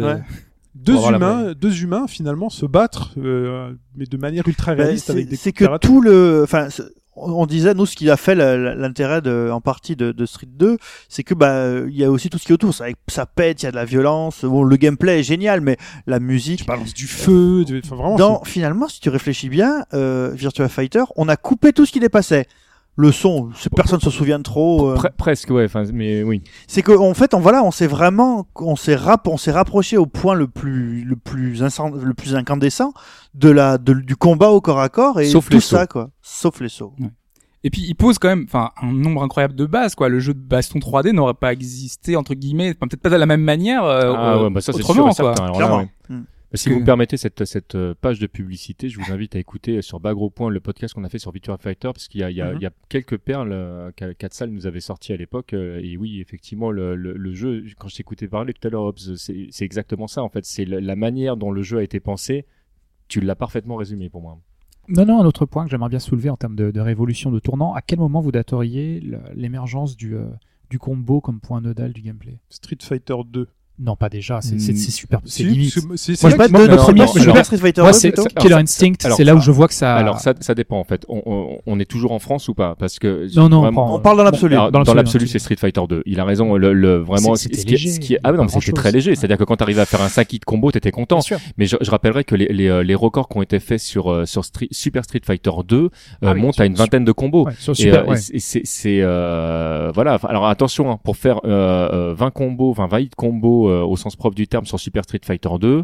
deux 0.75 0.95
humains 0.95 1.53
deux 1.53 1.83
humains 1.83 2.07
finalement 2.07 2.49
se 2.49 2.65
battre 2.65 3.11
euh, 3.17 3.73
mais 3.95 4.05
de 4.05 4.17
manière 4.17 4.47
ultra 4.47 4.75
Ben, 4.75 4.83
réaliste 4.83 5.11
c'est 5.35 5.51
que 5.51 5.77
tout 5.77 5.99
le, 6.01 6.41
enfin, 6.43 6.69
on 7.15 7.45
disait 7.45 7.73
nous 7.73 7.85
ce 7.85 7.95
qui 7.95 8.09
a 8.09 8.17
fait 8.17 8.35
l'intérêt 8.35 9.21
en 9.51 9.61
partie 9.61 9.95
de, 9.95 10.11
de 10.11 10.25
Street 10.25 10.47
2, 10.49 10.77
c'est 11.09 11.23
que 11.23 11.33
bah 11.33 11.79
il 11.87 11.95
y 11.95 12.03
a 12.03 12.11
aussi 12.11 12.29
tout 12.29 12.37
ce 12.37 12.45
qui 12.45 12.51
est 12.51 12.55
autour. 12.55 12.73
Ça, 12.73 12.85
ça 13.07 13.25
pète, 13.25 13.61
il 13.61 13.65
y 13.65 13.67
a 13.67 13.71
de 13.71 13.75
la 13.75 13.85
violence. 13.85 14.43
Bon, 14.45 14.63
le 14.63 14.75
gameplay 14.75 15.19
est 15.19 15.23
génial, 15.23 15.61
mais 15.61 15.77
la 16.07 16.19
musique. 16.19 16.59
tu 16.59 16.65
balances 16.65 16.93
du 16.93 17.07
feu 17.07 17.65
de- 17.65 17.81
enfin 17.83 17.95
vraiment 17.95 18.15
Dans 18.15 18.43
finalement, 18.43 18.87
si 18.87 18.99
tu 18.99 19.09
réfléchis 19.09 19.49
bien, 19.49 19.85
euh, 19.93 20.31
Virtua 20.33 20.69
Fighter, 20.69 21.03
on 21.15 21.27
a 21.29 21.35
coupé 21.37 21.73
tout 21.73 21.85
ce 21.85 21.91
qui 21.91 21.99
dépassait. 21.99 22.47
Le 22.95 23.11
son, 23.11 23.49
c'est- 23.55 23.73
personne 23.73 23.99
se 23.99 24.11
souvient 24.11 24.39
trop. 24.41 24.89
euh, 24.91 24.95
Pre- 24.95 25.11
presque, 25.17 25.49
ouais. 25.49 25.65
Mais 25.93 26.21
oui. 26.21 26.43
c'est 26.67 26.83
que 26.83 26.91
en 26.91 27.13
fait 27.15 27.33
on 27.33 27.39
voilà 27.39 27.63
on 27.63 27.71
s'est 27.71 27.87
vraiment 27.87 28.47
on 28.55 28.75
s'est 28.75 28.95
rap 28.95 29.27
on 29.27 29.37
s'est 29.37 29.51
rapproché 29.51 29.97
au 29.97 30.05
point 30.05 30.35
le 30.35 30.47
plus 30.47 31.03
le 31.03 31.15
plus 31.15 31.63
incend- 31.63 31.89
le 31.89 32.13
plus 32.13 32.35
incandescent 32.35 32.93
de 33.33 33.49
la 33.49 33.79
de- 33.79 33.93
du 33.93 34.15
combat 34.15 34.49
au 34.49 34.61
corps 34.61 34.79
à 34.79 34.89
corps 34.89 35.19
et 35.19 35.25
Sauf 35.25 35.47
tout 35.49 35.55
les 35.55 35.59
ça 35.61 35.81
sauts. 35.81 35.87
quoi 35.87 36.09
sauf 36.21 36.59
les 36.61 36.69
sauts 36.69 36.93
Et 37.63 37.69
puis 37.71 37.81
il 37.87 37.95
pose 37.95 38.19
quand 38.19 38.27
même, 38.27 38.43
enfin, 38.47 38.69
un 38.81 38.91
nombre 38.91 39.23
incroyable 39.23 39.55
de 39.55 39.65
bases, 39.65 39.95
quoi. 39.95 40.09
Le 40.09 40.19
jeu 40.19 40.33
de 40.33 40.39
baston 40.39 40.79
3D 40.79 41.13
n'aurait 41.13 41.33
pas 41.33 41.51
existé 41.53 42.15
entre 42.17 42.33
guillemets, 42.35 42.73
peut-être 42.75 43.01
pas 43.01 43.09
de 43.09 43.15
la 43.15 43.25
même 43.25 43.41
manière. 43.41 43.85
euh, 43.85 44.13
Ah 44.15 44.33
euh, 44.35 44.43
ouais, 44.43 44.49
bah 44.51 44.59
ça 44.61 44.71
c'est 44.73 44.81
sûr 44.83 44.89
autrement, 44.91 45.09
et 45.11 45.15
quoi. 45.15 45.33
certain. 45.35 45.45
Alors 45.45 45.59
là, 45.61 45.77
ouais. 45.77 45.89
Mm. 46.09 46.23
Si 46.55 46.69
que- 46.69 46.73
vous 46.73 46.79
me 46.81 46.85
permettez 46.85 47.17
cette, 47.17 47.45
cette 47.45 47.75
euh, 47.75 47.95
page 47.99 48.19
de 48.19 48.27
publicité, 48.27 48.89
je 48.89 48.99
vous 48.99 49.11
invite 49.11 49.35
à 49.35 49.39
écouter 49.39 49.81
sur 49.81 49.99
Bagro 49.99 50.29
Point 50.29 50.49
le 50.49 50.59
podcast 50.59 50.93
qu'on 50.93 51.03
a 51.03 51.09
fait 51.09 51.17
sur 51.19 51.31
Virtua 51.31 51.57
Fighter 51.57 51.87
parce 51.93 52.07
qu'il 52.07 52.21
y 52.21 52.23
a, 52.23 52.29
il 52.29 52.37
y, 52.37 52.41
a, 52.41 52.53
il 52.53 52.61
y 52.61 52.65
a 52.65 52.71
quelques 52.89 53.17
perles 53.17 53.51
euh, 53.53 53.91
qu'a- 53.95 54.13
qu'Atsal 54.13 54.49
nous 54.51 54.67
avait 54.67 54.79
sorties 54.79 55.13
à 55.13 55.17
l'époque. 55.17 55.53
euh, 55.53 55.79
et 55.83 55.97
oui, 55.97 56.19
effectivement, 56.21 56.69
le, 56.71 56.95
le, 56.95 57.13
le 57.13 57.33
jeu, 57.33 57.63
quand 57.79 57.87
je 57.87 57.95
t'écoutais 57.95 58.27
parler 58.27 58.53
tout 58.53 58.67
à 58.67 58.71
l'heure, 58.71 58.93
c'est 59.17 59.47
c'est 59.51 59.65
exactement 59.65 60.07
ça 60.07 60.21
en 60.23 60.29
fait. 60.29 60.45
C'est 60.45 60.65
la, 60.65 60.95
manière 60.95 61.37
dont 61.37 61.51
le 61.51 61.61
jeu 61.63 61.79
a 61.79 61.83
été 61.83 61.99
pensé. 61.99 62.45
Tu 63.07 63.19
l'as 63.19 63.35
parfaitement 63.35 63.75
résumé 63.75 64.09
pour 64.09 64.21
moi. 64.21 64.39
Non, 64.89 65.05
non, 65.05 65.21
un 65.21 65.25
autre 65.25 65.45
point 65.45 65.65
que 65.65 65.71
j'aimerais 65.71 65.89
bien 65.89 65.99
soulever 65.99 66.29
en 66.29 66.37
termes 66.37 66.55
de, 66.55 66.69
de 66.71 66.79
révolution 66.79 67.31
de 67.31 67.39
tournant. 67.39 67.73
À 67.73 67.81
quel 67.81 67.99
moment 67.99 68.19
vous 68.21 68.31
dateriez 68.31 69.01
l'émergence 69.33 69.95
du, 69.95 70.15
euh, 70.15 70.25
du 70.69 70.77
combo 70.77 71.21
comme 71.21 71.39
point 71.39 71.61
nodal 71.61 71.93
du 71.93 72.01
gameplay? 72.01 72.39
Street 72.49 72.77
Fighter 72.81 73.15
2 73.25 73.47
Non, 73.79 73.95
pas 73.95 74.07
déjà. 74.07 74.39
C'est 74.41 74.59
c'est- 74.59 74.73
Mm. 74.73 74.75
c'est 74.75 74.91
super. 74.91 75.19
C'est 75.25 75.43
limite. 75.43 75.75
Moi, 75.87 75.95
je 75.97 76.15
de, 76.67 76.75
premier- 76.75 77.05
je- 77.07 77.43
Street 77.43 77.57
Fighter 77.57 77.81
Moi, 77.81 77.91
2 77.91 77.97
c'est 77.97 78.11
plutôt 78.11 78.27
Killer 78.39 78.53
ça- 78.53 78.59
Instinct. 78.59 78.93
alors, 79.03 79.17
C'est 79.17 79.23
là 79.23 79.33
où 79.35 79.39
ça- 79.39 79.45
je 79.45 79.51
vois 79.51 79.67
que 79.67 79.73
ça. 79.73 79.95
Alors 79.95 80.19
ça, 80.19 80.33
ça 80.39 80.53
dépend 80.53 80.77
en 80.79 80.83
fait. 80.83 81.05
On, 81.09 81.21
on, 81.25 81.57
on 81.65 81.79
est 81.79 81.85
toujours 81.89 82.11
en 82.11 82.19
France 82.19 82.47
ou 82.49 82.53
pas? 82.53 82.75
Parce 82.77 82.99
que 82.99 83.27
Non, 83.35 83.49
non, 83.49 83.61
vraiment- 83.61 83.85
prend- 83.85 83.95
on 83.95 83.99
parle 83.99 84.17
dans 84.17 84.23
l'absolu 84.23 84.53
Alors, 84.55 84.71
Dans 84.71 84.83
dans 84.83 84.93
l'absolu, 84.93 85.27
c'est 85.27 85.39
Street 85.39 85.55
Fighter 85.55 85.81
2. 85.89 86.03
Il 86.05 86.19
a 86.19 86.23
raison. 86.25 86.55
Le, 86.55 86.71
le 86.73 86.97
vraiment, 86.97 87.33
C'est- 87.35 87.49
ce 87.49 87.55
c'était 87.55 87.57
qui 87.63 87.67
est- 87.67 87.71
léger, 87.71 87.89
ce 87.89 87.99
qui 87.99 88.13
est, 88.13 88.19
ah 88.23 88.27
non, 88.31 88.33
mais 88.33 88.37
pas 88.37 88.47
c'était 88.49 88.51
grand-chose. 88.71 88.73
très 88.75 88.91
léger. 88.91 89.15
C'est-à-dire 89.15 89.37
que 89.39 89.43
quand 89.43 89.55
tu 89.57 89.63
arrivais 89.63 89.81
à 89.81 89.85
faire 89.87 90.01
un 90.03 90.09
5 90.09 90.31
hit 90.31 90.45
combo, 90.45 90.71
t'étais 90.71 90.91
content. 90.91 91.15
Bien 91.15 91.21
sûr. 91.23 91.39
Mais 91.57 91.65
je, 91.65 91.75
je 91.81 91.89
rappellerai 91.89 92.23
que 92.25 92.35
les, 92.35 92.47
les, 92.53 92.67
euh, 92.67 92.83
les 92.83 92.95
records 92.95 93.27
qui 93.27 93.37
ont 93.37 93.41
été 93.41 93.59
faits 93.59 93.79
sur, 93.79 94.11
euh, 94.11 94.25
sur 94.27 94.45
Street- 94.45 94.67
Super 94.69 95.03
Street 95.03 95.21
Fighter 95.25 95.49
2 95.67 95.77
euh, 95.85 95.87
Ah 96.21 96.33
oui, 96.33 96.39
montent 96.41 96.53
sur- 96.53 96.61
à 96.63 96.67
une 96.67 96.75
vingtaine 96.75 97.05
de 97.05 97.11
combos. 97.11 97.47
Ouais, 97.47 97.53
sur 97.57 97.71
Et, 97.73 97.75
Super, 97.75 98.03
euh, 98.03 98.11
ouais. 98.11 98.17
et 98.31 98.39
c'est, 98.39 98.61
c'est, 98.65 98.99
euh, 99.01 99.91
voilà. 99.95 100.13
Enfin, 100.15 100.27
Alors 100.29 100.45
attention, 100.47 100.91
hein, 100.91 100.99
pour 101.03 101.17
faire 101.17 101.41
euh, 101.45 102.11
euh, 102.11 102.13
20 102.15 102.29
combos, 102.31 102.71
20 102.73 102.87
20 102.87 102.99
hit 102.99 103.15
combos 103.15 103.62
euh, 103.69 103.81
au 103.83 103.95
sens 103.97 104.15
propre 104.15 104.35
du 104.35 104.47
terme 104.47 104.65
sur 104.65 104.79
Super 104.79 105.03
Street 105.03 105.21
Fighter 105.23 105.49
2, 105.59 105.83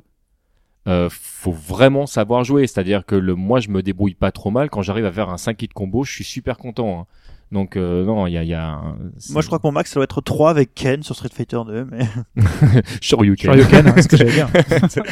euh, 0.88 1.10
faut 1.12 1.52
vraiment 1.52 2.06
savoir 2.06 2.44
jouer. 2.44 2.66
C'est-à-dire 2.68 3.06
que 3.06 3.16
le, 3.16 3.36
moi, 3.36 3.60
je 3.60 3.70
me 3.70 3.82
débrouille 3.84 4.14
pas 4.16 4.32
trop 4.32 4.50
mal. 4.52 4.70
Quand 4.70 4.82
j'arrive 4.82 5.06
à 5.06 5.12
faire 5.12 5.30
un 5.30 5.38
5 5.38 5.62
hit 5.62 5.74
combo, 5.74 6.04
je 6.04 6.12
suis 6.12 6.24
super 6.24 6.58
content. 6.58 7.02
hein. 7.02 7.06
Donc 7.52 7.78
euh, 7.78 8.06
non, 8.06 8.28
il 8.28 8.34
y 8.34 8.38
a, 8.38 8.44
il 8.44 8.50
y 8.50 8.54
a 8.54 8.74
un- 8.74 8.96
moi 9.32 9.42
je 9.42 9.48
crois 9.48 9.58
que 9.58 9.66
mon 9.66 9.72
max 9.72 9.90
ça 9.90 9.96
doit 9.96 10.04
être 10.04 10.22
3 10.22 10.52
avec 10.52 10.76
Ken 10.76 11.02
sur 11.02 11.16
Street 11.16 11.32
Fighter 11.34 11.58
2 11.66 11.86
mais 11.90 12.06
Shoryuken. 13.02 13.52
Shoryuken, 13.52 13.88
hein, 13.88 13.94
c'est 13.96 14.02
ce 14.04 14.08
que 14.08 14.18
j'allais 14.18 14.34
dire. 14.34 14.50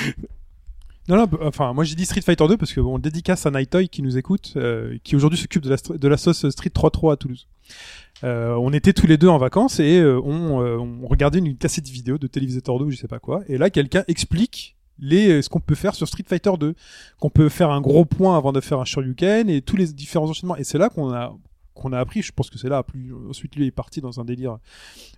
Non, 1.09 1.15
non, 1.15 1.27
enfin, 1.43 1.71
moi 1.71 1.85
j'ai 1.85 1.95
dit 1.95 2.05
Street 2.05 2.19
Fighter 2.21 2.45
2 2.49 2.57
parce 2.57 2.73
que 2.73 2.81
bon, 2.81 2.99
dédicace 2.99 3.45
à 3.45 3.51
Nightoy 3.51 3.87
qui 3.87 4.01
nous 4.01 4.17
écoute, 4.17 4.53
euh, 4.57 4.97
qui 5.05 5.15
aujourd'hui 5.15 5.39
s'occupe 5.39 5.63
de 5.63 5.69
la, 5.69 5.77
de 5.97 6.07
la 6.07 6.17
sauce 6.17 6.49
Street 6.49 6.69
3.3 6.69 7.13
à 7.13 7.15
Toulouse. 7.15 7.47
Euh, 8.23 8.55
on 8.55 8.73
était 8.73 8.93
tous 8.93 9.07
les 9.07 9.17
deux 9.17 9.27
en 9.27 9.37
vacances 9.37 9.79
et 9.79 9.99
euh, 9.99 10.19
on, 10.23 10.61
euh, 10.61 10.77
on 10.77 11.07
regardait 11.07 11.39
une 11.39 11.55
cassette 11.55 11.87
vidéo 11.87 12.17
de 12.17 12.27
Télévisateur 12.27 12.79
2 12.79 12.85
ou 12.85 12.91
je 12.91 12.97
sais 12.97 13.07
pas 13.07 13.19
quoi. 13.19 13.41
Et 13.47 13.57
là, 13.57 13.69
quelqu'un 13.69 14.03
explique 14.07 14.75
les, 14.99 15.41
ce 15.41 15.49
qu'on 15.49 15.59
peut 15.59 15.75
faire 15.75 15.93
sur 15.93 16.07
Street 16.07 16.25
Fighter 16.27 16.51
2. 16.59 16.73
Qu'on 17.19 17.29
peut 17.29 17.49
faire 17.49 17.69
un 17.69 17.81
gros 17.81 18.05
point 18.05 18.35
avant 18.37 18.51
de 18.51 18.61
faire 18.61 18.79
un 18.79 18.85
Shoryuken 18.85 19.49
et 19.49 19.61
tous 19.61 19.77
les 19.77 19.93
différents 19.93 20.29
enchaînements. 20.29 20.57
Et 20.57 20.63
c'est 20.63 20.77
là 20.77 20.89
qu'on 20.89 21.13
a 21.13 21.35
qu'on 21.77 21.93
a 21.93 21.99
appris, 21.99 22.21
je 22.21 22.31
pense 22.31 22.49
que 22.49 22.57
c'est 22.57 22.69
là, 22.69 22.83
plus 22.83 23.13
ensuite 23.29 23.55
lui 23.55 23.65
est 23.65 23.71
parti 23.71 24.01
dans 24.01 24.19
un 24.19 24.25
délire 24.25 24.57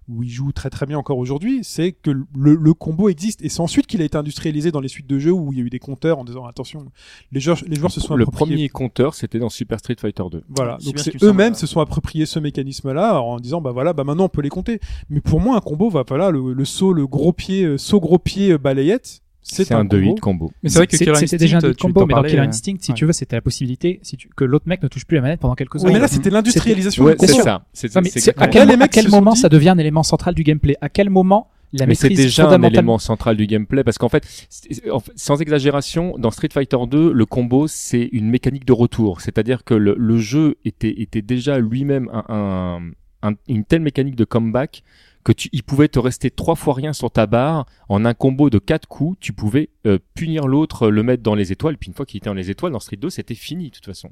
où 0.07 0.23
il 0.23 0.29
joue 0.29 0.51
très 0.51 0.69
très 0.69 0.85
bien 0.85 0.97
encore 0.97 1.17
aujourd'hui, 1.17 1.59
c'est 1.63 1.91
que 1.91 2.11
le, 2.11 2.25
le 2.55 2.73
combo 2.73 3.09
existe 3.09 3.41
et 3.43 3.49
c'est 3.49 3.61
ensuite 3.61 3.87
qu'il 3.87 4.01
a 4.01 4.05
été 4.05 4.17
industrialisé 4.17 4.71
dans 4.71 4.79
les 4.81 4.87
suites 4.87 5.07
de 5.07 5.19
jeux 5.19 5.31
où 5.31 5.51
il 5.53 5.59
y 5.59 5.61
a 5.61 5.65
eu 5.65 5.69
des 5.69 5.79
compteurs 5.79 6.19
en 6.19 6.25
disant 6.25 6.45
attention, 6.45 6.85
les 7.31 7.39
joueurs, 7.39 7.59
les 7.67 7.75
joueurs 7.75 7.91
se 7.91 7.99
sont 8.01 8.15
Le 8.15 8.23
appropriés. 8.23 8.55
premier 8.55 8.69
compteur, 8.69 9.13
c'était 9.13 9.39
dans 9.39 9.49
Super 9.49 9.79
Street 9.79 9.95
Fighter 9.99 10.23
2. 10.31 10.43
Voilà, 10.49 10.77
donc 10.83 10.95
eux-mêmes 11.23 11.53
se 11.55 11.67
sont 11.67 11.79
appropriés 11.79 12.25
ce 12.25 12.39
mécanisme-là 12.39 13.21
en 13.21 13.37
disant 13.39 13.61
bah 13.61 13.71
voilà, 13.71 13.93
bah 13.93 14.03
maintenant 14.03 14.25
on 14.25 14.29
peut 14.29 14.41
les 14.41 14.49
compter. 14.49 14.79
Mais 15.09 15.21
pour 15.21 15.39
moi 15.39 15.57
un 15.57 15.61
combo 15.61 15.89
va 15.89 16.03
voilà 16.07 16.31
le, 16.31 16.53
le 16.53 16.65
saut, 16.65 16.93
le 16.93 17.07
gros 17.07 17.33
pied, 17.33 17.63
euh, 17.63 17.77
saut 17.77 17.99
gros 17.99 18.19
pied 18.19 18.51
euh, 18.51 18.57
balayette, 18.57 19.21
c'est 19.51 19.71
un 19.73 19.85
2 19.85 19.99
combo. 19.99 20.11
hit 20.11 20.19
combo. 20.19 20.51
Mais 20.63 20.69
c'est 20.69 20.77
vrai 20.79 20.87
que 20.87 20.97
c'était 20.97 21.11
Instinct, 21.11 21.37
déjà 21.37 21.57
un 21.57 21.59
tu 21.61 21.65
autre 21.67 21.79
combo, 21.81 21.99
t'en 22.01 22.05
mais 22.07 22.11
dans 22.11 22.15
parlais, 22.17 22.29
Killer 22.29 22.41
euh, 22.41 22.47
Instinct, 22.47 22.75
si 22.79 22.91
ouais. 22.91 22.95
tu 22.97 23.05
veux, 23.05 23.13
c'était 23.13 23.35
la 23.35 23.41
possibilité 23.41 23.99
si 24.03 24.17
tu, 24.17 24.29
que 24.35 24.43
l'autre 24.43 24.67
mec 24.67 24.81
ne 24.83 24.87
touche 24.87 25.05
plus 25.05 25.15
la 25.15 25.21
manette 25.21 25.39
pendant 25.39 25.55
quelques 25.55 25.75
Oui, 25.75 25.79
secondes. 25.81 25.93
mais 25.93 25.99
là 25.99 26.07
c'était 26.07 26.29
l'industrialisation 26.29 27.05
c'est 27.19 27.27
ça. 27.27 27.65
C'est 27.73 27.95
Non, 27.95 28.01
mais 28.01 28.09
c'est 28.09 28.19
c'est- 28.19 28.37
à 28.41 28.47
quel, 28.47 29.09
moment 29.09 29.33
dit- 29.33 29.39
ça 29.39 29.49
devient 29.49 29.69
un 29.69 29.77
élément 29.77 30.03
central 30.03 30.35
du 30.35 30.43
gameplay? 30.43 30.75
À 30.81 30.89
quel 30.89 31.09
moment 31.09 31.49
la 31.71 31.85
mais 31.85 31.93
c'est 31.93 32.09
maîtrise 32.09 32.25
déjà 32.25 32.49
un 32.49 32.63
élément 32.63 32.97
central 32.97 33.37
du 33.37 33.45
gameplay 33.45 33.83
parce 33.83 33.99
qu'en 33.99 34.09
fait, 34.09 34.23
c'est- 34.49 34.89
en 34.89 34.99
fait, 34.99 35.11
sans 35.15 35.39
exagération, 35.39 36.15
dans 36.17 36.31
Street 36.31 36.49
Fighter 36.51 36.77
2, 36.89 37.11
le 37.13 37.25
combo 37.25 37.67
c'est 37.67 38.09
une 38.11 38.27
mécanique 38.29 38.65
de 38.65 38.73
retour, 38.73 39.21
c'est-à-dire 39.21 39.63
que 39.63 39.75
le, 39.75 39.95
le 39.97 40.17
jeu 40.17 40.55
était, 40.65 41.01
était 41.01 41.21
déjà 41.21 41.59
lui-même 41.59 42.09
un, 42.11 42.23
un- 42.29 43.29
un- 43.29 43.35
une 43.47 43.65
telle 43.65 43.81
mécanique 43.81 44.15
de 44.15 44.23
comeback 44.25 44.83
que 45.29 45.33
tu, 45.33 45.49
il 45.51 45.61
pouvait 45.61 45.87
te 45.87 45.99
rester 45.99 46.31
trois 46.31 46.55
fois 46.55 46.73
rien 46.73 46.91
sur 46.91 47.11
ta 47.11 47.27
barre 47.27 47.67
en 47.87 48.03
un 48.03 48.15
combo 48.15 48.49
de 48.49 48.57
quatre 48.57 48.87
coups, 48.87 49.17
tu 49.19 49.31
pouvais 49.31 49.69
euh, 49.85 49.99
punir 50.15 50.47
l'autre, 50.47 50.89
le 50.89 51.03
mettre 51.03 51.21
dans 51.21 51.35
les 51.35 51.51
étoiles, 51.51 51.77
puis 51.77 51.89
une 51.89 51.93
fois 51.93 52.05
qu'il 52.05 52.17
était 52.17 52.29
dans 52.29 52.33
les 52.33 52.49
étoiles, 52.49 52.71
dans 52.71 52.79
Street 52.79 52.97
2, 52.97 53.11
c'était 53.11 53.35
fini 53.35 53.69
de 53.69 53.75
toute 53.75 53.85
façon. 53.85 54.11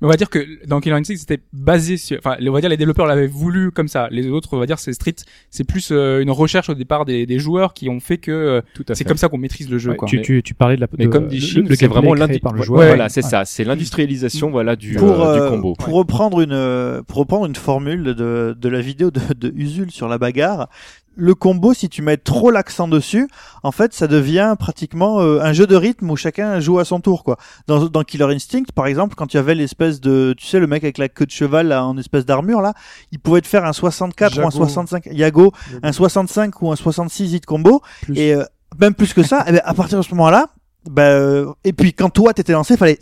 Mais 0.00 0.06
on 0.06 0.10
va 0.10 0.16
dire 0.16 0.30
que 0.30 0.64
dans 0.66 0.78
Killer 0.80 0.94
Instinct, 0.94 1.16
c'était 1.16 1.40
basé 1.52 1.96
sur, 1.96 2.18
enfin, 2.18 2.36
on 2.40 2.52
va 2.52 2.60
dire 2.60 2.70
les 2.70 2.76
développeurs 2.76 3.06
l'avaient 3.06 3.26
voulu 3.26 3.72
comme 3.72 3.88
ça. 3.88 4.06
Les 4.12 4.28
autres, 4.28 4.50
on 4.52 4.58
va 4.58 4.66
dire, 4.66 4.78
c'est 4.78 4.92
Street, 4.92 5.14
c'est 5.50 5.64
plus 5.64 5.88
euh, 5.90 6.20
une 6.20 6.30
recherche 6.30 6.68
au 6.70 6.74
départ 6.74 7.04
des, 7.04 7.26
des 7.26 7.38
joueurs 7.40 7.74
qui 7.74 7.88
ont 7.88 7.98
fait 7.98 8.18
que 8.18 8.30
euh, 8.30 8.60
c'est 8.92 9.02
comme 9.04 9.16
ça 9.16 9.28
qu'on 9.28 9.38
maîtrise 9.38 9.68
le 9.68 9.78
jeu, 9.78 9.90
Ouais, 9.90 9.96
quoi. 9.96 10.06
tu, 10.08 10.18
Mais- 10.18 10.22
tu, 10.22 10.42
tu 10.44 10.54
parlais 10.54 10.76
de 10.76 10.80
la 10.80 10.86
Mais 10.96 11.06
de- 11.06 11.10
comme 11.10 11.26
dit 11.26 11.40
Shin, 11.40 11.64
c'est 11.70 11.86
vraiment 11.88 12.10
gameplay 12.14 12.20
l'indi- 12.20 12.30
créé 12.34 12.40
par 12.40 12.52
le 12.52 12.60
Ouais, 12.60 12.64
joueur. 12.66 12.86
Voilà, 12.86 13.08
c'est 13.08 13.24
Ouais. 13.24 13.30
ça, 13.30 13.44
c'est 13.44 13.64
l'industrialisation, 13.64 14.50
voilà, 14.50 14.76
du, 14.76 14.94
pour, 14.94 15.20
euh, 15.24 15.34
du 15.34 15.40
euh, 15.40 15.50
combo. 15.50 15.72
pour 15.78 15.94
reprendre 15.94 16.40
une 16.42 16.52
euh, 16.52 17.02
pour 17.02 17.16
reprendre 17.18 17.46
une 17.46 17.56
formule 17.56 18.04
de, 18.04 18.56
de 18.56 18.68
la 18.68 18.80
vidéo 18.80 19.10
de, 19.10 19.20
de 19.36 19.52
Usul 19.56 19.90
sur 19.90 20.06
la 20.08 20.18
bagarre 20.18 20.68
le 21.18 21.34
combo 21.34 21.74
si 21.74 21.88
tu 21.88 22.00
mets 22.00 22.16
trop 22.16 22.50
l'accent 22.52 22.86
dessus 22.86 23.28
en 23.64 23.72
fait 23.72 23.92
ça 23.92 24.06
devient 24.06 24.54
pratiquement 24.58 25.20
euh, 25.20 25.40
un 25.42 25.52
jeu 25.52 25.66
de 25.66 25.74
rythme 25.74 26.08
où 26.10 26.16
chacun 26.16 26.60
joue 26.60 26.78
à 26.78 26.84
son 26.84 27.00
tour 27.00 27.24
quoi 27.24 27.36
dans, 27.66 27.86
dans 27.86 28.04
Killer 28.04 28.32
Instinct 28.32 28.70
par 28.72 28.86
exemple 28.86 29.16
quand 29.16 29.26
tu 29.26 29.36
avais 29.36 29.56
l'espèce 29.56 30.00
de 30.00 30.32
tu 30.38 30.46
sais 30.46 30.60
le 30.60 30.68
mec 30.68 30.84
avec 30.84 30.96
la 30.96 31.08
queue 31.08 31.26
de 31.26 31.30
cheval 31.32 31.68
là, 31.68 31.84
en 31.84 31.98
espèce 31.98 32.24
d'armure 32.24 32.60
là 32.60 32.72
il 33.10 33.18
pouvait 33.18 33.40
te 33.40 33.48
faire 33.48 33.64
un 33.64 33.72
64 33.72 34.38
ou 34.38 34.40
un 34.42 34.44
Jago. 34.44 34.50
65 34.50 35.08
Yago 35.10 35.52
un 35.82 35.92
65 35.92 36.62
ou 36.62 36.70
un 36.70 36.76
66 36.76 37.34
hit 37.34 37.44
combo 37.44 37.82
Plus. 38.02 38.16
et 38.16 38.34
euh, 38.34 38.44
même 38.80 38.94
plus 38.94 39.12
que 39.12 39.24
ça 39.24 39.44
eh 39.48 39.52
ben, 39.52 39.60
à 39.64 39.74
partir 39.74 39.98
de 39.98 40.04
ce 40.04 40.10
moment 40.10 40.30
là 40.30 40.46
bah, 40.88 41.02
euh, 41.02 41.52
et 41.64 41.72
puis 41.72 41.92
quand 41.92 42.10
toi 42.10 42.32
t'étais 42.32 42.52
lancé 42.52 42.76
fallait 42.76 43.00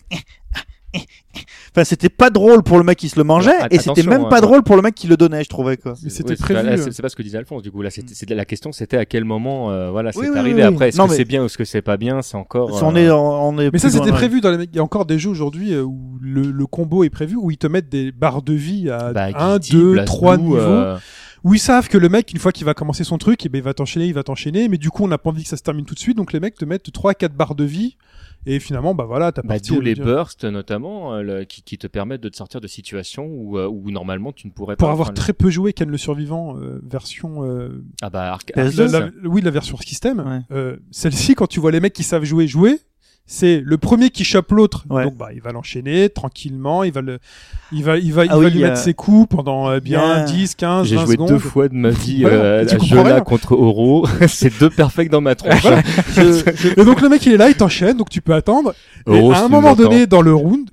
Enfin, 1.77 1.85
c'était 1.85 2.09
pas 2.09 2.31
drôle 2.31 2.63
pour 2.63 2.79
le 2.79 2.85
mec 2.85 2.97
qui 2.97 3.11
se 3.11 3.17
le 3.19 3.25
mangeait, 3.25 3.51
Ouais, 3.51 3.69
et 3.71 3.79
c'était 3.79 4.03
même 4.03 4.31
pas 4.31 4.37
ouais. 4.37 4.41
drôle 4.41 4.63
pour 4.63 4.77
le 4.77 4.83
mec 4.83 4.95
qui 4.95 5.09
le 5.09 5.19
donnait, 5.19 5.45
je 5.45 5.51
trouvais 5.51 5.77
quoi. 5.77 5.93
Mais 6.03 6.09
c'était 6.09 6.31
Oui, 6.31 6.37
prévu. 6.37 6.63
pas- 6.63 6.73
euh. 6.73 6.89
C'est 6.91 7.03
pas 7.03 7.11
ce 7.11 7.17
que 7.17 7.23
disait 7.23 7.37
Alphonse. 7.37 7.61
Du 7.63 7.71
coup, 7.71 7.83
là, 7.83 7.91
c'est- 7.91 8.31
la 8.31 8.45
question, 8.47 8.73
c'était 8.73 8.97
à 8.97 9.05
quel 9.05 9.25
moment, 9.25 9.71
euh, 9.71 9.91
voilà, 9.91 10.11
c'est 10.11 10.21
Oui, 10.21 10.29
oui, 10.33 10.39
arrivé. 10.39 10.63
oui, 10.63 10.69
oui. 10.69 10.75
Après, 10.75 10.89
est-ce 10.89 10.97
que 10.97 11.03
mais- 11.03 11.15
c'est 11.15 11.27
bien 11.27 11.43
ou 11.43 11.47
est-ce 11.47 11.59
que 11.59 11.67
c'est 11.67 11.83
pas 11.83 11.99
bien 11.99 12.23
C'est 12.23 12.37
encore. 12.39 12.83
On 12.83 12.97
euh, 12.97 12.99
est, 12.99 13.11
on 13.11 13.59
est 13.59 13.71
Mais 13.71 13.79
ça, 13.79 13.91
c'était 13.91 14.11
prévu 14.11 14.41
dans 14.41 14.53
les. 14.53 14.65
Il 14.65 14.75
y 14.75 14.79
a 14.79 14.83
encore 14.83 15.05
des 15.05 15.19
jeux 15.19 15.29
aujourd'hui 15.29 15.75
euh, 15.75 15.83
où 15.83 16.17
le, 16.23 16.51
le 16.51 16.67
combo 16.67 17.05
est 17.05 17.11
prévu, 17.11 17.37
où 17.37 17.51
ils 17.51 17.59
te 17.59 17.67
mettent 17.67 17.91
des 17.91 18.11
barres 18.11 18.41
de 18.41 18.55
vie 18.55 18.89
à 18.89 19.13
bah, 19.13 19.27
1, 19.37 19.59
Guilty, 19.59 19.73
2, 19.73 19.93
Blast 19.93 20.07
3 20.07 20.37
Blue, 20.39 20.45
niveaux. 20.47 20.83
Où 21.45 21.53
ils 21.55 21.61
savent 21.61 21.89
que 21.89 21.99
le 21.99 22.09
mec, 22.09 22.33
une 22.33 22.39
fois 22.41 22.53
qu'il 22.53 22.65
va 22.65 22.73
commencer 22.75 23.05
son 23.05 23.19
truc, 23.19 23.45
eh 23.45 23.49
ben, 23.51 23.59
il 23.59 23.63
va 23.65 23.75
t'enchaîner, 23.75 24.07
il 24.07 24.15
va 24.15 24.23
t'enchaîner. 24.25 24.69
Mais 24.69 24.79
du 24.79 24.91
coup, 24.91 25.05
on 25.05 25.09
n'a 25.09 25.19
pas 25.19 25.29
envie 25.31 25.43
que 25.45 25.49
ça 25.51 25.59
se 25.59 25.63
termine 25.63 25.85
tout 25.85 25.95
de 25.95 26.01
suite. 26.01 26.17
Donc 26.17 26.33
les 26.33 26.41
mecs 26.41 26.55
te 26.57 26.65
mettent 26.65 26.91
3 26.91 27.13
4 27.13 27.35
barres 27.35 27.55
de 27.55 27.65
vie. 27.65 27.97
Et 28.47 28.61
finalement, 28.61 28.95
bah 28.95 29.05
voilà, 29.05 29.33
t'as 29.33 29.43
Bah, 29.43 29.49
parti. 29.55 29.71
d'où 29.73 29.81
les 29.81 29.95
dire- 29.95 30.05
bursts 30.05 30.45
notamment 30.45 31.15
euh, 31.15 31.23
le- 31.23 31.45
qui, 31.45 31.63
qui 31.63 31.79
te 31.79 31.87
permettent 31.89 32.21
de 32.23 32.29
te 32.29 32.37
sortir 32.37 32.61
de 32.61 32.67
situations 32.69 33.27
où, 33.27 33.59
euh, 33.59 33.67
où 33.67 33.91
normalement 33.91 34.33
tu 34.33 34.47
ne 34.47 34.53
pourrais 34.53 34.77
Pour 34.77 34.87
pas. 34.89 34.93
avoir 34.93 35.09
enfin, 35.09 35.15
très 35.15 35.33
peu 35.33 35.51
joué 35.51 35.73
Ken 35.73 35.91
le 35.91 35.97
Survivant, 35.99 36.57
euh, 36.59 36.81
version. 36.89 37.45
euh, 37.45 37.85
Ah 38.03 38.11
bah 38.11 38.33
Arc- 38.33 38.53
PS2, 38.55 38.83
Arc- 38.83 38.93
la- 38.93 39.01
la- 39.23 39.29
oui, 39.29 39.41
la 39.43 39.51
version 39.51 39.77
système. 39.79 40.21
Ouais. 40.21 40.41
Euh, 40.57 40.77
Celle-ci, 40.93 41.35
quand 41.35 41.47
tu 41.49 41.59
vois 41.61 41.73
les 41.73 41.81
mecs 41.81 41.93
qui 41.93 42.05
savent 42.05 42.25
jouer, 42.25 42.47
jouer, 42.47 42.79
c'est 43.27 43.61
le 43.65 43.77
premier 43.77 44.11
qui 44.11 44.25
chope 44.25 44.53
l'autre. 44.53 44.85
Ouais. 44.89 45.05
Donc, 45.05 45.17
bah, 45.17 45.31
il 45.35 45.41
va 45.41 45.51
l'enchaîner 45.53 46.09
tranquillement. 46.09 46.85
Il 46.85 46.93
va 46.93 47.01
le, 47.01 47.19
il 47.73 47.83
va, 47.83 47.99
il 47.99 48.13
va, 48.13 48.25
il 48.25 48.31
Ah 48.31 48.39
va 48.39 48.49
lui 48.49 48.55
il 48.57 48.61
y 48.61 48.65
a- 48.65 48.69
mettre 48.69 48.81
ses 48.81 48.95
coups 48.95 49.29
pendant 49.35 49.69
euh, 49.69 49.81
bien 49.81 50.01
a- 50.01 50.25
10, 50.25 50.55
15, 50.55 50.87
J'ai 50.87 50.97
20 50.97 51.05
joué 51.07 51.13
secondes. 51.15 51.29
deux 51.29 51.39
fois 51.39 51.69
de 51.69 51.75
ma 51.75 51.91
vie 51.91 52.25
euh, 52.25 52.63
à 52.65 52.69
ce 52.69 52.77
comprends 52.77 52.87
jeu-là 52.97 53.15
rien. 53.17 53.21
contre 53.23 53.53
Oro. 53.53 54.07
c'est 54.29 54.57
deux 54.61 54.71
perfects 54.71 55.11
dans 55.11 55.21
ma 55.21 55.35
tronche. 55.35 55.61
Voilà. 55.63 55.83
Et 56.77 56.85
donc 56.85 57.01
le 57.01 57.09
mec 57.09 57.27
il 57.27 57.33
est 57.33 57.37
là, 57.37 57.49
il 57.49 57.57
t'enchaîne, 57.57 57.97
donc 57.97 58.11
tu 58.11 58.21
peux 58.23 58.35
attendre. 58.35 58.75
Et 59.11 59.19
à 59.33 59.45
un 59.45 59.49
moment 59.49 59.75
donné, 59.75 60.07
dans 60.07 60.23
le 60.23 60.33
round, 60.35 60.71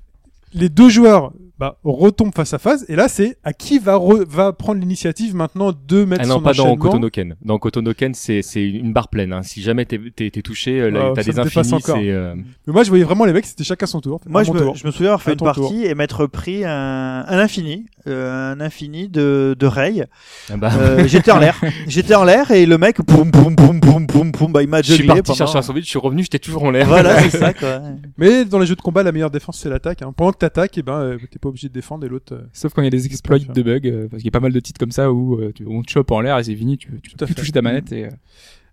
les 0.52 0.68
deux 0.68 0.88
joueurs 0.88 1.32
bah, 1.58 1.78
retombent 1.84 2.34
face 2.34 2.52
à 2.52 2.58
face. 2.58 2.84
Et 2.88 2.96
là, 2.96 3.08
c'est 3.08 3.36
à 3.44 3.52
qui 3.52 3.78
va, 3.78 3.94
re- 3.96 4.24
va 4.26 4.52
prendre 4.52 4.80
l'initiative 4.80 5.34
maintenant 5.36 5.72
de 5.86 6.04
mettre 6.04 6.22
Ah 6.24 6.26
non, 6.26 6.34
son 6.36 6.40
pas 6.42 6.52
dans. 6.52 6.76
Kotonoken. 6.76 7.36
Dans 7.42 7.58
Kotonoken, 7.58 8.12
c'est 8.14 8.42
c'est 8.42 8.64
une 8.68 8.92
barre 8.92 9.08
pleine. 9.08 9.32
Hein. 9.32 9.42
Si 9.42 9.62
jamais 9.62 9.84
t'es 9.84 10.00
t'es 10.14 10.30
t'es 10.30 10.42
touché, 10.42 10.80
euh, 10.80 10.90
là, 10.90 11.00
Ah, 11.10 11.12
t'as 11.14 11.22
des 11.22 11.38
infinis. 11.38 11.80
euh, 12.10 12.34
Mais 12.66 12.72
moi, 12.72 12.82
je 12.82 12.88
voyais 12.88 13.04
vraiment 13.04 13.24
les 13.24 13.32
mecs, 13.32 13.46
c'était 13.46 13.64
chacun 13.64 13.86
son 13.86 14.00
tour. 14.00 14.20
Moi, 14.26 14.42
je 14.42 14.52
me, 14.52 14.58
tour. 14.58 14.74
je 14.74 14.86
me 14.86 14.90
souviens 14.90 15.10
avoir 15.10 15.22
fait 15.22 15.30
À 15.30 15.32
une 15.34 15.38
tour. 15.38 15.46
partie 15.46 15.84
et 15.86 15.94
m'être 15.94 16.26
pris 16.26 16.64
un, 16.64 17.24
un 17.28 17.38
infini, 17.38 17.86
euh, 18.08 18.52
un 18.54 18.60
infini 18.60 19.08
de, 19.08 19.54
de 19.58 19.66
Ray. 19.66 20.04
ah 20.52 20.56
bah, 20.56 20.70
Euh, 20.80 21.06
j'étais 21.06 21.30
en 21.30 21.38
l'air, 21.38 21.60
j'étais 21.86 22.14
en 22.14 22.24
l'air 22.24 22.50
et 22.50 22.66
le 22.66 22.78
mec, 22.78 23.00
boum 23.04 23.30
boum 23.30 23.54
boum 23.54 23.78
boum 23.80 24.06
boum 24.06 24.32
boum, 24.32 24.52
bah 24.52 24.62
il 24.62 24.68
m'a 24.68 24.82
je 24.82 24.92
suis 24.94 25.06
parti 25.06 25.22
pendant- 25.22 25.36
chercher 25.36 25.58
un 25.58 25.62
je 25.74 25.80
suis 25.82 25.98
revenu, 25.98 26.22
j'étais 26.22 26.38
toujours 26.38 26.64
en 26.64 26.70
l'air. 26.70 26.86
Voilà, 26.86 27.20
c'est 27.22 27.30
ça 27.38 27.52
quoi. 27.54 27.80
Mais 28.18 28.44
dans 28.44 28.58
les 28.58 28.66
jeux 28.66 28.76
de 28.76 28.80
combat, 28.80 29.02
la 29.02 29.12
meilleure 29.12 29.30
défense, 29.30 29.58
c'est 29.58 29.68
l'attaque. 29.68 30.02
Hein. 30.02 30.12
Pendant 30.16 30.32
que 30.32 30.38
t'attaques, 30.38 30.76
et 30.78 30.82
ben, 30.82 30.94
euh, 31.00 31.18
t'es 31.30 31.38
pas 31.38 31.48
obligé 31.54 31.68
de 31.68 31.72
défendre 31.74 32.04
et 32.04 32.08
l'autre. 32.08 32.34
euh, 32.34 32.42
Sauf 32.52 32.72
quand 32.74 32.82
il 32.82 32.86
y 32.86 32.88
a 32.88 32.90
des 32.90 33.06
exploits 33.06 33.38
de 33.38 33.62
bugs, 33.62 33.80
euh, 33.86 34.08
parce 34.08 34.22
qu'il 34.22 34.26
y 34.26 34.28
a 34.28 34.32
pas 34.32 34.40
mal 34.40 34.52
de 34.52 34.60
titres 34.60 34.78
comme 34.78 34.92
ça 34.92 35.12
où 35.12 35.40
euh, 35.40 35.52
tu- 35.54 35.64
on 35.66 35.82
te 35.82 35.90
chope 35.90 36.10
en 36.10 36.20
l'air 36.20 36.38
et 36.38 36.44
c'est 36.44 36.54
fini, 36.56 36.76
tu, 36.78 36.88
tu 37.02 37.16
peux 37.16 37.26
toucher 37.34 37.52
ta 37.52 37.62
manette 37.62 37.92
et 37.92 38.06
euh, 38.06 38.10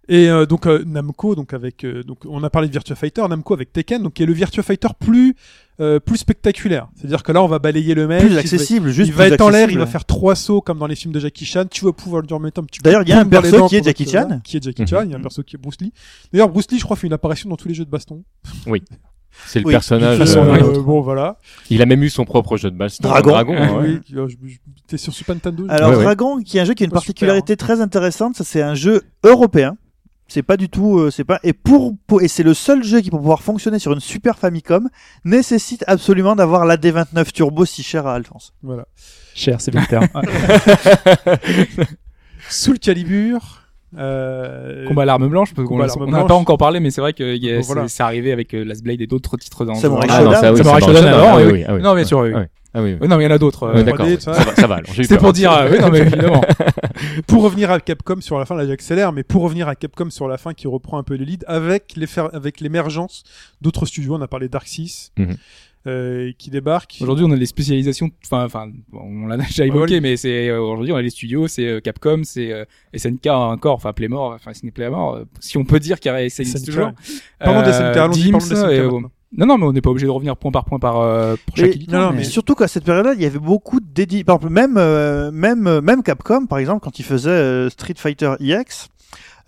Et 0.09 0.29
euh, 0.29 0.45
donc 0.47 0.65
euh, 0.65 0.83
Namco, 0.85 1.35
donc 1.35 1.53
avec, 1.53 1.83
euh, 1.85 2.03
donc 2.03 2.25
on 2.25 2.43
a 2.43 2.49
parlé 2.49 2.67
de 2.67 2.73
Virtua 2.73 2.95
Fighter, 2.95 3.21
Namco 3.29 3.53
avec 3.53 3.71
Tekken, 3.71 4.01
donc 4.03 4.13
qui 4.13 4.23
est 4.23 4.25
le 4.25 4.33
Virtua 4.33 4.63
Fighter 4.63 4.87
plus 4.99 5.35
euh, 5.79 5.99
plus 5.99 6.17
spectaculaire. 6.17 6.89
C'est-à-dire 6.95 7.23
que 7.23 7.31
là, 7.31 7.41
on 7.41 7.47
va 7.47 7.57
balayer 7.57 7.95
le 7.95 8.07
mec. 8.07 8.19
Plus 8.19 8.29
il 8.29 8.33
va- 8.33 8.39
accessible, 8.41 8.91
juste 8.91 9.09
il 9.09 9.13
va 9.15 9.25
plus 9.25 9.33
être 9.33 9.41
en 9.41 9.49
l'air, 9.49 9.69
il 9.71 9.77
va 9.79 9.85
faire 9.87 10.05
trois 10.05 10.35
sauts 10.35 10.61
comme 10.61 10.77
dans 10.79 10.85
les 10.85 10.95
films 10.95 11.13
de 11.13 11.19
Jackie 11.19 11.45
Chan. 11.45 11.65
Tu 11.71 11.85
vas 11.85 11.93
pouvoir 11.93 12.21
lui 12.21 12.31
remettre 12.33 12.59
un 12.61 12.65
petit 12.65 12.79
D'ailleurs, 12.83 13.01
il 13.03 13.09
y 13.09 13.13
a 13.13 13.19
un 13.19 13.25
perso 13.25 13.67
qui 13.67 13.77
est 13.77 13.83
Jackie 13.83 14.07
Chan. 14.07 14.41
Qui 14.43 14.57
est 14.57 14.63
Jackie 14.63 14.81
Mhm. 14.83 14.87
Chan. 14.87 15.01
Il 15.05 15.11
y 15.11 15.13
a 15.13 15.17
un 15.17 15.21
perso 15.21 15.41
qui 15.43 15.55
est 15.55 15.59
Bruce 15.59 15.79
Lee. 15.81 15.91
D'ailleurs, 16.33 16.49
Bruce 16.49 16.69
Lee, 16.71 16.77
je 16.79 16.83
crois, 16.83 16.97
fait 16.97 17.07
une 17.07 17.13
apparition 17.13 17.49
dans 17.49 17.55
tous 17.57 17.67
les 17.67 17.73
jeux 17.73 17.85
de 17.85 17.89
baston. 17.89 18.23
C'est 19.47 19.59
le 19.59 19.65
Oui, 19.67 19.71
personnage. 19.73 20.17
Façon, 20.17 20.43
euh, 20.45 20.77
euh, 20.77 20.81
bon, 20.81 21.01
voilà. 21.01 21.37
Il 21.69 21.81
a 21.81 21.85
même 21.85 22.03
eu 22.03 22.09
son 22.09 22.25
propre 22.25 22.57
jeu 22.57 22.69
de 22.71 22.77
baston. 22.77 23.07
Dragon. 23.07 23.31
Dragon 23.31 23.55
hein, 23.57 23.73
ouais. 23.81 23.99
Oui, 24.09 24.17
euh, 24.17 24.27
je- 24.27 24.35
je- 24.47 24.57
T'es 24.87 24.97
sur 24.97 25.13
Super 25.13 25.35
Nintendo 25.35 25.65
Alors 25.69 25.91
Ouais, 25.91 25.97
ouais. 25.97 26.03
Dragon, 26.03 26.39
qui 26.41 26.57
est 26.57 26.61
un 26.61 26.65
jeu 26.65 26.73
qui 26.73 26.83
a 26.83 26.85
une 26.85 26.89
super, 26.89 26.99
particularité 27.01 27.55
très 27.57 27.79
intéressante, 27.81 28.35
ça 28.35 28.43
c'est 28.43 28.61
un 28.61 28.75
jeu 28.75 29.01
européen. 29.23 29.77
C'est 30.27 30.43
pas 30.43 30.55
du 30.55 30.69
tout, 30.69 30.97
euh, 30.99 31.11
c'est 31.11 31.25
pas 31.25 31.39
et 31.43 31.51
pour, 31.51 31.93
pour- 32.07 32.21
et 32.21 32.29
c'est 32.29 32.43
le 32.43 32.53
seul 32.53 32.83
jeu 32.85 33.01
qui 33.01 33.09
pour 33.09 33.19
pouvoir 33.19 33.41
fonctionner 33.41 33.79
sur 33.79 33.91
une 33.91 33.99
Super 33.99 34.37
Famicom 34.37 34.87
nécessite 35.25 35.83
absolument 35.87 36.35
d'avoir 36.37 36.63
la 36.65 36.77
D29 36.77 37.31
Turbo 37.33 37.65
si 37.65 37.83
cher 37.83 38.07
à 38.07 38.13
Alphonse. 38.15 38.53
Voilà. 38.63 38.85
Cher, 39.35 39.59
c'est 39.59 39.71
bien 39.71 39.81
le 39.81 39.87
terme. 39.87 40.07
Ouais. 41.77 41.85
Soul 42.49 42.79
Calibur. 42.79 43.60
Euh, 43.97 44.87
combat 44.87 45.01
à 45.01 45.05
l'arme 45.05 45.27
blanche, 45.27 45.53
parce 45.53 45.67
qu'on 45.67 45.75
on 45.79 46.05
n'a 46.11 46.23
pas 46.23 46.33
encore 46.33 46.57
parlé, 46.57 46.79
mais 46.79 46.91
c'est 46.91 47.01
vrai 47.01 47.13
que 47.13 47.35
y 47.35 47.51
a- 47.51 47.57
Bon, 47.57 47.61
voilà. 47.63 47.81
c'est 47.87 47.97
c'est 47.97 48.03
arrivé 48.03 48.31
avec 48.31 48.53
euh, 48.53 48.63
Last 48.63 48.83
Blade 48.83 49.01
et 49.01 49.07
d'autres 49.07 49.35
titres 49.37 49.65
dans 49.65 49.73
le 49.73 49.79
Samurai. 49.79 50.07
Ah 50.09 50.23
non, 50.23 50.31
ça 50.33 50.51
oui, 50.53 50.57
Samurai 50.59 50.79
Shodown, 50.81 50.95
Shodown, 51.03 51.13
ah 51.13 51.35
oui, 51.37 51.43
oui, 51.51 51.63
ah 51.67 51.73
oui. 51.75 51.81
Non, 51.81 51.93
bien 51.95 52.03
sûr, 52.05 52.19
oui. 52.19 52.31
Ah 52.33 52.39
oui. 52.39 52.45
Ah 52.73 52.81
oui. 52.81 52.95
Oui, 53.01 53.07
non, 53.09 53.17
mais 53.17 53.23
il 53.25 53.27
y 53.27 53.29
en 53.29 53.35
a 53.35 53.37
d'autres. 53.37 53.63
euh, 53.63 53.83
D'accord, 53.83 54.05
3D, 54.05 54.19
ça 54.21 54.31
va, 54.31 54.55
ça 54.55 54.65
va. 54.67 54.75
alors, 54.75 54.91
peur. 55.09 55.17
pour 55.17 55.33
dire, 55.33 55.51
euh, 55.51 55.67
oui, 55.69 55.77
non, 55.81 55.89
mais 55.91 55.99
évidemment. 55.99 56.41
pour 57.27 57.43
revenir 57.43 57.69
à 57.69 57.81
Capcom 57.81 58.21
sur 58.21 58.39
la 58.39 58.45
fin, 58.45 58.55
là 58.55 58.65
j'accélère, 58.65 59.11
mais 59.11 59.23
pour 59.23 59.41
revenir 59.43 59.67
à 59.67 59.75
Capcom 59.75 60.09
sur 60.09 60.29
la 60.29 60.37
fin 60.37 60.53
qui 60.53 60.67
reprend 60.69 60.97
un 60.97 61.03
peu 61.03 61.15
les 61.15 61.25
leads 61.25 61.45
avec 61.47 61.93
les 61.97 62.07
fer- 62.07 62.29
avec 62.33 62.61
l'émergence 62.61 63.23
d'autres 63.61 63.85
studios, 63.85 64.15
on 64.15 64.21
a 64.21 64.27
parlé 64.29 64.47
Dark 64.47 64.67
Six 64.67 65.11
Mhm. 65.17 65.35
Euh, 65.87 66.31
qui 66.37 66.49
débarque. 66.49 66.97
Aujourd'hui, 67.01 67.25
on 67.27 67.31
a 67.31 67.37
des 67.37 67.45
spécialisations, 67.45 68.09
enfin, 68.25 68.45
enfin, 68.45 68.67
bon, 68.91 69.01
on 69.01 69.27
l'a 69.27 69.37
déjà 69.37 69.65
évoqué, 69.65 69.99
mais 70.01 70.15
c'est 70.17 70.49
euh, 70.49 70.61
aujourd'hui, 70.61 70.91
on 70.93 70.97
a 70.97 71.01
les 71.01 71.09
studios, 71.09 71.47
c'est 71.47 71.65
euh, 71.67 71.79
Capcom, 71.79 72.21
c'est 72.23 72.51
euh, 72.51 72.65
SNK 72.95 73.27
encore, 73.27 73.75
enfin 73.75 73.93
Playmore, 73.93 74.33
enfin 74.35 74.51
Disney 74.51 74.71
Playmore, 74.71 75.21
si 75.39 75.57
on 75.57 75.65
peut 75.65 75.79
dire 75.79 75.99
qu'il 75.99 76.11
y 76.11 76.15
a- 76.15 76.29
SNK, 76.29 76.65
toujours. 76.65 76.91
Parlons 77.39 77.61
des 77.63 77.73
SNK, 77.73 77.97
allons-y, 77.97 78.23
Dims, 78.23 78.31
parlons 78.31 78.47
des 78.49 78.55
SNK 78.55 78.71
et, 78.71 78.79
euh, 78.79 78.83
maintenant. 78.91 79.11
non, 79.37 79.45
non, 79.47 79.57
mais 79.57 79.65
on 79.65 79.73
n'est 79.73 79.81
pas 79.81 79.89
obligé 79.89 80.05
de 80.05 80.11
revenir 80.11 80.37
point 80.37 80.51
par 80.51 80.65
point 80.65 80.77
par 80.79 80.99
euh, 81.01 81.35
pour 81.47 81.57
chaque 81.57 81.69
Et- 81.71 81.75
éditeur. 81.75 81.99
non, 81.99 82.05
non, 82.07 82.11
Mais 82.13 82.17
mais- 82.19 82.23
surtout 82.25 82.53
qu'à 82.55 82.67
cette 82.67 82.83
période-là, 82.83 83.13
il 83.15 83.21
y 83.21 83.25
avait 83.25 83.39
beaucoup 83.39 83.79
de 83.79 83.87
dédits. 83.91 84.23
Par 84.23 84.35
exemple, 84.35 84.53
même 84.53 84.77
euh, 84.77 85.31
même 85.31 85.79
même 85.81 86.03
Capcom, 86.03 86.45
par 86.45 86.59
exemple, 86.59 86.81
quand 86.83 86.99
il 86.99 87.03
faisait 87.05 87.29
euh, 87.29 87.69
Street 87.69 87.95
Fighter 87.97 88.33
EX, 88.39 88.89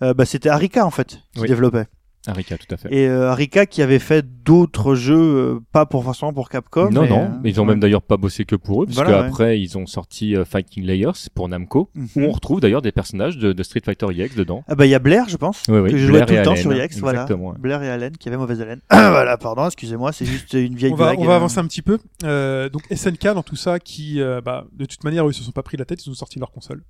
euh, 0.02 0.12
bah, 0.14 0.24
c'était 0.24 0.48
Arika 0.48 0.84
en 0.84 0.90
fait 0.90 1.20
qui 1.34 1.42
Oui. 1.42 1.48
développait. 1.48 1.84
Arika, 2.26 2.56
tout 2.56 2.66
à 2.74 2.76
fait. 2.78 2.88
Et 2.94 3.06
euh, 3.06 3.30
Arika 3.30 3.66
qui 3.66 3.82
avait 3.82 3.98
fait 3.98 4.24
d'autres 4.44 4.94
jeux, 4.94 5.14
euh, 5.16 5.60
pas 5.72 5.84
pour 5.84 6.04
forcément 6.04 6.32
pour 6.32 6.48
Capcom. 6.48 6.88
non, 6.90 7.02
mais, 7.02 7.08
non, 7.08 7.22
euh, 7.24 7.28
mais 7.42 7.50
ils 7.50 7.60
ont 7.60 7.64
ouais. 7.64 7.70
même 7.70 7.80
d'ailleurs 7.80 8.00
pas 8.02 8.16
bossé 8.16 8.44
que 8.46 8.56
pour 8.56 8.82
eux, 8.82 8.86
puisque 8.86 9.02
Voilà, 9.02 9.20
ouais. 9.22 9.26
après 9.28 9.60
ils 9.60 9.76
ont 9.76 9.86
sorti 9.86 10.34
euh, 10.34 10.44
Fighting 10.44 10.84
Layers 10.84 11.28
pour 11.34 11.48
Namco, 11.48 11.90
Mhm. 11.94 12.08
où 12.16 12.20
on 12.22 12.30
retrouve 12.32 12.60
d'ailleurs 12.60 12.80
des 12.82 12.92
personnages 12.92 13.36
de, 13.36 13.52
de 13.52 13.62
Street 13.62 13.82
Fighter 13.84 14.06
EX 14.18 14.34
dedans. 14.36 14.64
Ah 14.68 14.74
bah 14.74 14.86
il 14.86 14.90
y 14.90 14.94
a 14.94 14.98
Blair, 14.98 15.28
je 15.28 15.36
pense, 15.36 15.62
Oui, 15.68 15.78
oui, 15.80 15.90
que 15.90 15.98
je 15.98 16.06
jouais 16.06 16.24
tout 16.24 16.32
le 16.32 16.42
temps 16.42 16.52
Allen, 16.52 16.62
sur 16.62 16.72
EX, 16.72 16.98
voilà. 17.00 17.22
exactement, 17.22 17.50
ouais. 17.50 17.58
Blair 17.58 17.82
et 17.82 17.90
Allen 17.90 18.16
qui 18.16 18.28
avaient 18.28 18.38
mauvaise 18.38 18.60
haleine. 18.60 18.80
voilà, 18.90 19.36
pardon, 19.36 19.66
excusez-moi, 19.66 20.12
c'est 20.12 20.24
juste 20.26 20.52
une 20.54 20.74
vieille 20.74 20.92
on 20.92 20.96
va, 20.96 21.06
blague. 21.12 21.18
on 21.20 21.24
va 21.26 21.36
avancer 21.36 21.58
un 21.58 21.66
petit 21.66 21.82
peu. 21.82 21.98
Euh, 22.24 22.68
donc 22.70 22.82
SNK 22.94 23.34
dans 23.34 23.42
tout 23.42 23.56
ça, 23.56 23.78
qui, 23.78 24.20
euh, 24.20 24.40
bah, 24.40 24.64
de 24.72 24.84
toute 24.86 25.04
manière, 25.04 25.26
eux, 25.26 25.30
ils 25.30 25.34
se 25.34 25.42
sont 25.42 25.52
pas 25.52 25.62
pris 25.62 25.76
la 25.76 25.84
tête, 25.84 26.04
ils 26.06 26.10
ont 26.10 26.14
sorti 26.14 26.38
leur 26.38 26.50
console. 26.52 26.82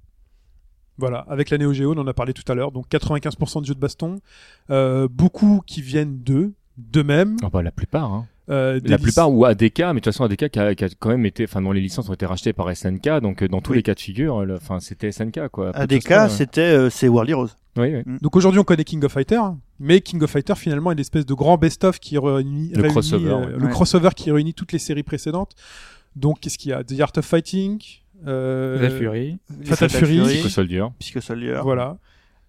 Voilà, 0.99 1.19
avec 1.29 1.51
la 1.51 1.59
Neo 1.59 1.73
Geo, 1.73 1.93
on 1.95 1.99
en 1.99 2.07
a 2.07 2.15
parlé 2.15 2.33
tout 2.33 2.51
à 2.51 2.55
l'heure. 2.55 2.71
Donc 2.73 2.87
95% 2.91 3.61
de 3.63 3.67
jeux 3.67 3.75
de 3.75 3.81
baston, 3.81 4.21
euh, 4.71 5.09
beaucoup 5.11 5.61
qui 5.67 5.83
viennent 5.83 6.19
d'eux, 6.19 6.53
d'eux-mêmes. 6.79 7.37
Ah 7.43 7.49
bah, 7.53 7.63
la 7.63 7.73
plupart, 7.73 8.13
hein. 8.13 8.27
Euh, 8.51 8.79
La 8.85 8.99
plupart 8.99 9.33
ou 9.33 9.47
ADK, 9.47 9.79
mais 9.79 9.87
de 9.87 9.93
toute 9.95 10.05
façon 10.05 10.25
ADK 10.25 10.51
qui 10.51 10.59
a, 10.59 10.75
qui 10.75 10.85
a 10.85 10.89
quand 10.99 11.09
même 11.09 11.25
été, 11.25 11.45
enfin 11.45 11.63
dont 11.63 11.73
les 11.73 11.81
licences 11.81 12.11
ont 12.11 12.13
été 12.13 12.27
rachetées 12.27 12.53
par 12.53 12.71
SNK, 12.77 13.21
donc 13.23 13.43
euh, 13.43 13.49
dans 13.49 13.63
tous 13.63 13.71
Oui. 13.71 13.79
les 13.79 13.83
cas 13.83 13.95
de 13.95 14.01
figure, 14.01 14.45
enfin 14.55 14.81
c'était 14.81 15.11
SNK 15.11 15.49
quoi. 15.49 15.75
ADK, 15.75 16.29
c'était 16.29 16.61
euh, 16.61 16.91
c'est 16.91 17.09
World 17.09 17.31
Heroes. 17.31 17.49
oui, 17.79 17.95
oui. 18.07 18.19
Donc 18.21 18.37
aujourd'hui, 18.37 18.61
on 18.61 18.65
connaît 18.65 18.85
King 18.85 19.03
of 19.03 19.13
Fighter, 19.13 19.37
hein, 19.37 19.59
mais 19.81 20.03
King 20.03 20.23
of 20.23 20.31
Fighter 20.31 20.57
finalement 20.57 20.91
est 20.91 20.95
une 20.95 21.01
espèce 21.01 21.25
de 21.25 21.33
grand 21.33 21.57
best-of 21.57 21.99
qui 21.99 22.19
réunit, 22.19 22.69
Le 22.75 22.83
réunit, 22.83 22.93
crossover, 22.93 23.31
euh, 23.31 23.39
ouais. 23.39 23.47
le 23.57 23.65
Ouais. 23.65 23.71
crossover 23.71 24.11
qui 24.15 24.31
réunit 24.31 24.53
toutes 24.53 24.73
les 24.73 24.79
séries 24.79 25.03
précédentes. 25.05 25.53
Donc 26.15 26.41
qu'est-ce 26.41 26.59
qu'il 26.59 26.71
y 26.71 26.75
a? 26.75 26.85
The 26.85 27.01
Art 27.01 27.13
of 27.17 27.25
Fighting, 27.25 27.81
euh, 27.83 28.04
Fatal 28.23 28.91
Fury. 28.91 29.39
Fatal 29.65 29.91
Fury. 29.91 30.21
Psycho 30.25 30.49
Soldier, 30.49 30.87
Psycho 30.99 31.21
Soldier. 31.21 31.61
Voilà. 31.63 31.97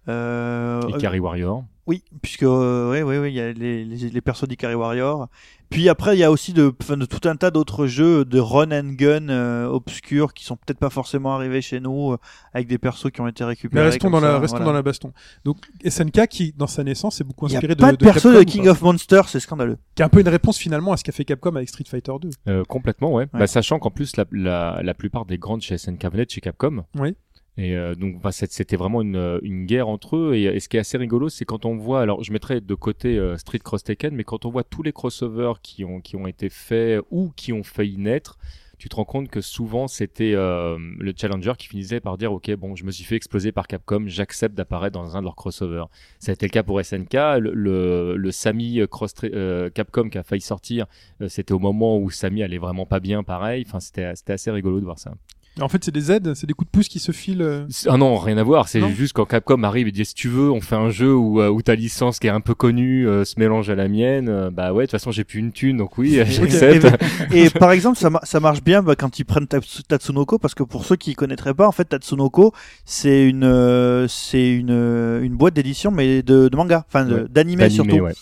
Euh, 0.08 0.80
Ikari 0.88 1.18
Warrior. 1.18 1.64
Oui, 1.86 2.02
puisque 2.20 2.42
euh, 2.42 2.90
oui, 2.92 3.02
oui, 3.02 3.18
oui, 3.18 3.30
il 3.30 3.34
y 3.34 3.40
a 3.40 3.52
les, 3.52 3.84
les, 3.84 4.10
les 4.10 4.20
persos 4.20 4.48
d'Ikari 4.48 4.74
Warrior. 4.74 5.28
Puis 5.70 5.88
après, 5.88 6.16
il 6.16 6.20
y 6.20 6.24
a 6.24 6.30
aussi 6.30 6.52
de, 6.52 6.72
enfin, 6.80 6.96
de 6.96 7.04
tout 7.06 7.28
un 7.28 7.36
tas 7.36 7.50
d'autres 7.50 7.86
jeux 7.86 8.24
de 8.24 8.38
run 8.38 8.70
and 8.70 8.92
gun 8.92 9.28
euh, 9.28 9.66
obscurs 9.66 10.32
qui 10.32 10.44
sont 10.44 10.56
peut-être 10.56 10.78
pas 10.78 10.90
forcément 10.90 11.34
arrivés 11.34 11.60
chez 11.60 11.80
nous 11.80 12.12
euh, 12.12 12.18
avec 12.54 12.68
des 12.68 12.78
persos 12.78 13.10
qui 13.10 13.20
ont 13.20 13.26
été 13.26 13.44
récupérés. 13.44 13.84
Mais 13.84 13.90
restons, 13.90 14.10
dans 14.10 14.20
la, 14.20 14.32
ça, 14.32 14.38
restons 14.38 14.56
voilà. 14.58 14.66
dans 14.66 14.72
la 14.72 14.82
baston. 14.82 15.12
Donc 15.44 15.58
SNK 15.84 16.28
qui, 16.28 16.54
dans 16.56 16.66
sa 16.66 16.84
naissance, 16.84 17.20
est 17.20 17.24
beaucoup 17.24 17.46
a 17.46 17.50
inspiré 17.50 17.74
pas 17.74 17.92
de, 17.92 17.96
de, 17.96 18.04
perso 18.04 18.30
Capcom, 18.30 18.38
de 18.38 18.44
King 18.44 18.68
of 18.68 18.80
Monsters, 18.82 19.28
c'est 19.28 19.40
scandaleux. 19.40 19.78
qui 19.94 20.02
est 20.02 20.04
un 20.04 20.08
peu 20.08 20.20
une 20.20 20.28
réponse 20.28 20.58
finalement 20.58 20.92
à 20.92 20.96
ce 20.96 21.04
qu'a 21.04 21.12
fait 21.12 21.24
Capcom 21.24 21.54
avec 21.56 21.68
Street 21.68 21.84
Fighter 21.88 22.12
2. 22.20 22.30
Euh, 22.48 22.64
complètement, 22.64 23.12
ouais. 23.12 23.24
Ouais. 23.24 23.40
Bah, 23.40 23.46
sachant 23.46 23.78
qu'en 23.78 23.90
plus, 23.90 24.16
la, 24.16 24.24
la, 24.30 24.80
la 24.82 24.94
plupart 24.94 25.26
des 25.26 25.38
grandes 25.38 25.62
chez 25.62 25.76
SNK 25.78 26.04
venaient 26.12 26.26
de 26.26 26.30
chez 26.30 26.40
Capcom. 26.40 26.84
Oui. 26.98 27.16
Et 27.58 27.74
euh, 27.74 27.94
donc, 27.94 28.20
bah, 28.20 28.32
c'était 28.32 28.76
vraiment 28.76 29.02
une, 29.02 29.40
une 29.42 29.66
guerre 29.66 29.88
entre 29.88 30.16
eux. 30.16 30.34
Et, 30.34 30.44
et 30.44 30.60
ce 30.60 30.68
qui 30.68 30.76
est 30.76 30.80
assez 30.80 30.98
rigolo, 30.98 31.28
c'est 31.28 31.44
quand 31.44 31.64
on 31.64 31.76
voit, 31.76 32.02
alors 32.02 32.22
je 32.22 32.32
mettrais 32.32 32.60
de 32.60 32.74
côté 32.74 33.18
euh, 33.18 33.36
Street 33.38 33.58
Cross 33.58 33.84
Tekken, 33.84 34.14
mais 34.14 34.24
quand 34.24 34.44
on 34.44 34.50
voit 34.50 34.64
tous 34.64 34.82
les 34.82 34.92
crossovers 34.92 35.60
qui 35.62 35.84
ont, 35.84 36.00
qui 36.00 36.16
ont 36.16 36.26
été 36.26 36.48
faits 36.48 37.02
ou 37.10 37.32
qui 37.34 37.52
ont 37.52 37.62
failli 37.62 37.96
naître, 37.96 38.38
tu 38.78 38.88
te 38.88 38.96
rends 38.96 39.04
compte 39.04 39.28
que 39.28 39.40
souvent 39.40 39.88
c'était 39.88 40.34
euh, 40.34 40.76
le 40.98 41.14
challenger 41.16 41.52
qui 41.56 41.66
finissait 41.66 42.00
par 42.00 42.18
dire 42.18 42.32
ok 42.32 42.54
bon 42.56 42.76
je 42.76 42.84
me 42.84 42.90
suis 42.90 43.04
fait 43.04 43.16
exploser 43.16 43.52
par 43.52 43.66
Capcom, 43.66 44.04
j'accepte 44.06 44.54
d'apparaître 44.54 44.98
dans 44.98 45.16
un 45.16 45.20
de 45.20 45.24
leurs 45.24 45.36
crossovers. 45.36 45.86
Ça 46.18 46.32
a 46.32 46.34
été 46.34 46.46
le 46.46 46.50
cas 46.50 46.62
pour 46.62 46.82
SNK, 46.84 47.14
le, 47.14 47.52
le, 47.54 48.16
le 48.16 48.30
Samy 48.30 48.80
cross 48.90 49.14
euh, 49.24 49.70
Capcom 49.70 50.10
qui 50.10 50.18
a 50.18 50.22
failli 50.22 50.42
sortir, 50.42 50.86
euh, 51.22 51.28
c'était 51.28 51.52
au 51.52 51.58
moment 51.58 51.98
où 51.98 52.10
Samy 52.10 52.42
allait 52.42 52.58
vraiment 52.58 52.86
pas 52.86 53.00
bien 53.00 53.22
pareil. 53.22 53.64
Enfin 53.66 53.80
c'était 53.80 54.04
assez 54.04 54.50
rigolo 54.50 54.78
de 54.80 54.84
voir 54.84 54.98
ça. 54.98 55.14
En 55.60 55.68
fait, 55.68 55.82
c'est 55.82 55.90
des 55.90 56.12
aides, 56.12 56.34
c'est 56.34 56.46
des 56.46 56.52
coups 56.52 56.70
de 56.70 56.76
pouce 56.78 56.88
qui 56.88 56.98
se 56.98 57.12
filent. 57.12 57.40
euh. 57.40 57.66
Ah 57.88 57.96
non, 57.96 58.16
rien 58.18 58.36
à 58.36 58.42
voir. 58.42 58.68
C'est 58.68 58.86
juste 58.94 59.14
quand 59.14 59.24
Capcom 59.24 59.62
arrive 59.62 59.88
et 59.88 59.92
dit 59.92 60.04
si 60.04 60.12
tu 60.14 60.28
veux, 60.28 60.50
on 60.50 60.60
fait 60.60 60.74
un 60.76 60.90
jeu 60.90 61.14
où, 61.14 61.40
euh, 61.40 61.48
où 61.48 61.62
ta 61.62 61.74
licence 61.74 62.18
qui 62.18 62.26
est 62.26 62.30
un 62.30 62.40
peu 62.42 62.54
connue 62.54 63.08
euh, 63.08 63.24
se 63.24 63.34
mélange 63.38 63.70
à 63.70 63.74
la 63.74 63.88
mienne. 63.88 64.28
euh, 64.28 64.50
bah 64.50 64.72
ouais, 64.74 64.82
de 64.84 64.90
toute 64.90 64.92
façon 64.92 65.12
j'ai 65.12 65.24
plus 65.24 65.38
une 65.38 65.52
thune, 65.52 65.78
donc 65.78 65.96
oui, 65.96 66.20
j'accepte. 66.26 66.86
Et 67.32 67.48
par 67.48 67.72
exemple, 67.72 67.98
ça, 67.98 68.10
ma- 68.10 68.20
ça 68.22 68.38
marche 68.38 68.62
bien 68.62 68.82
bah, 68.82 68.96
quand 68.96 69.18
ils 69.18 69.24
prennent 69.24 69.46
Tatsu- 69.46 69.82
Tatsunoko, 69.82 70.38
parce 70.38 70.54
que 70.54 70.62
pour 70.62 70.84
ceux 70.84 70.96
qui 70.96 71.14
connaîtraient 71.14 71.54
pas, 71.54 71.66
en 71.66 71.72
fait, 71.72 71.86
Tatsunoko, 71.86 72.52
c'est 72.84 73.26
une, 73.26 73.44
euh, 73.44 74.06
c'est 74.08 74.50
une, 74.50 75.20
une 75.22 75.36
boîte 75.36 75.54
d'édition, 75.54 75.90
mais 75.90 76.22
de, 76.22 76.48
de 76.48 76.56
manga, 76.56 76.84
enfin 76.88 77.06
Ouais. 77.08 77.24
D'animé, 77.30 77.70
surtout. 77.70 77.96
ouais. 78.00 78.12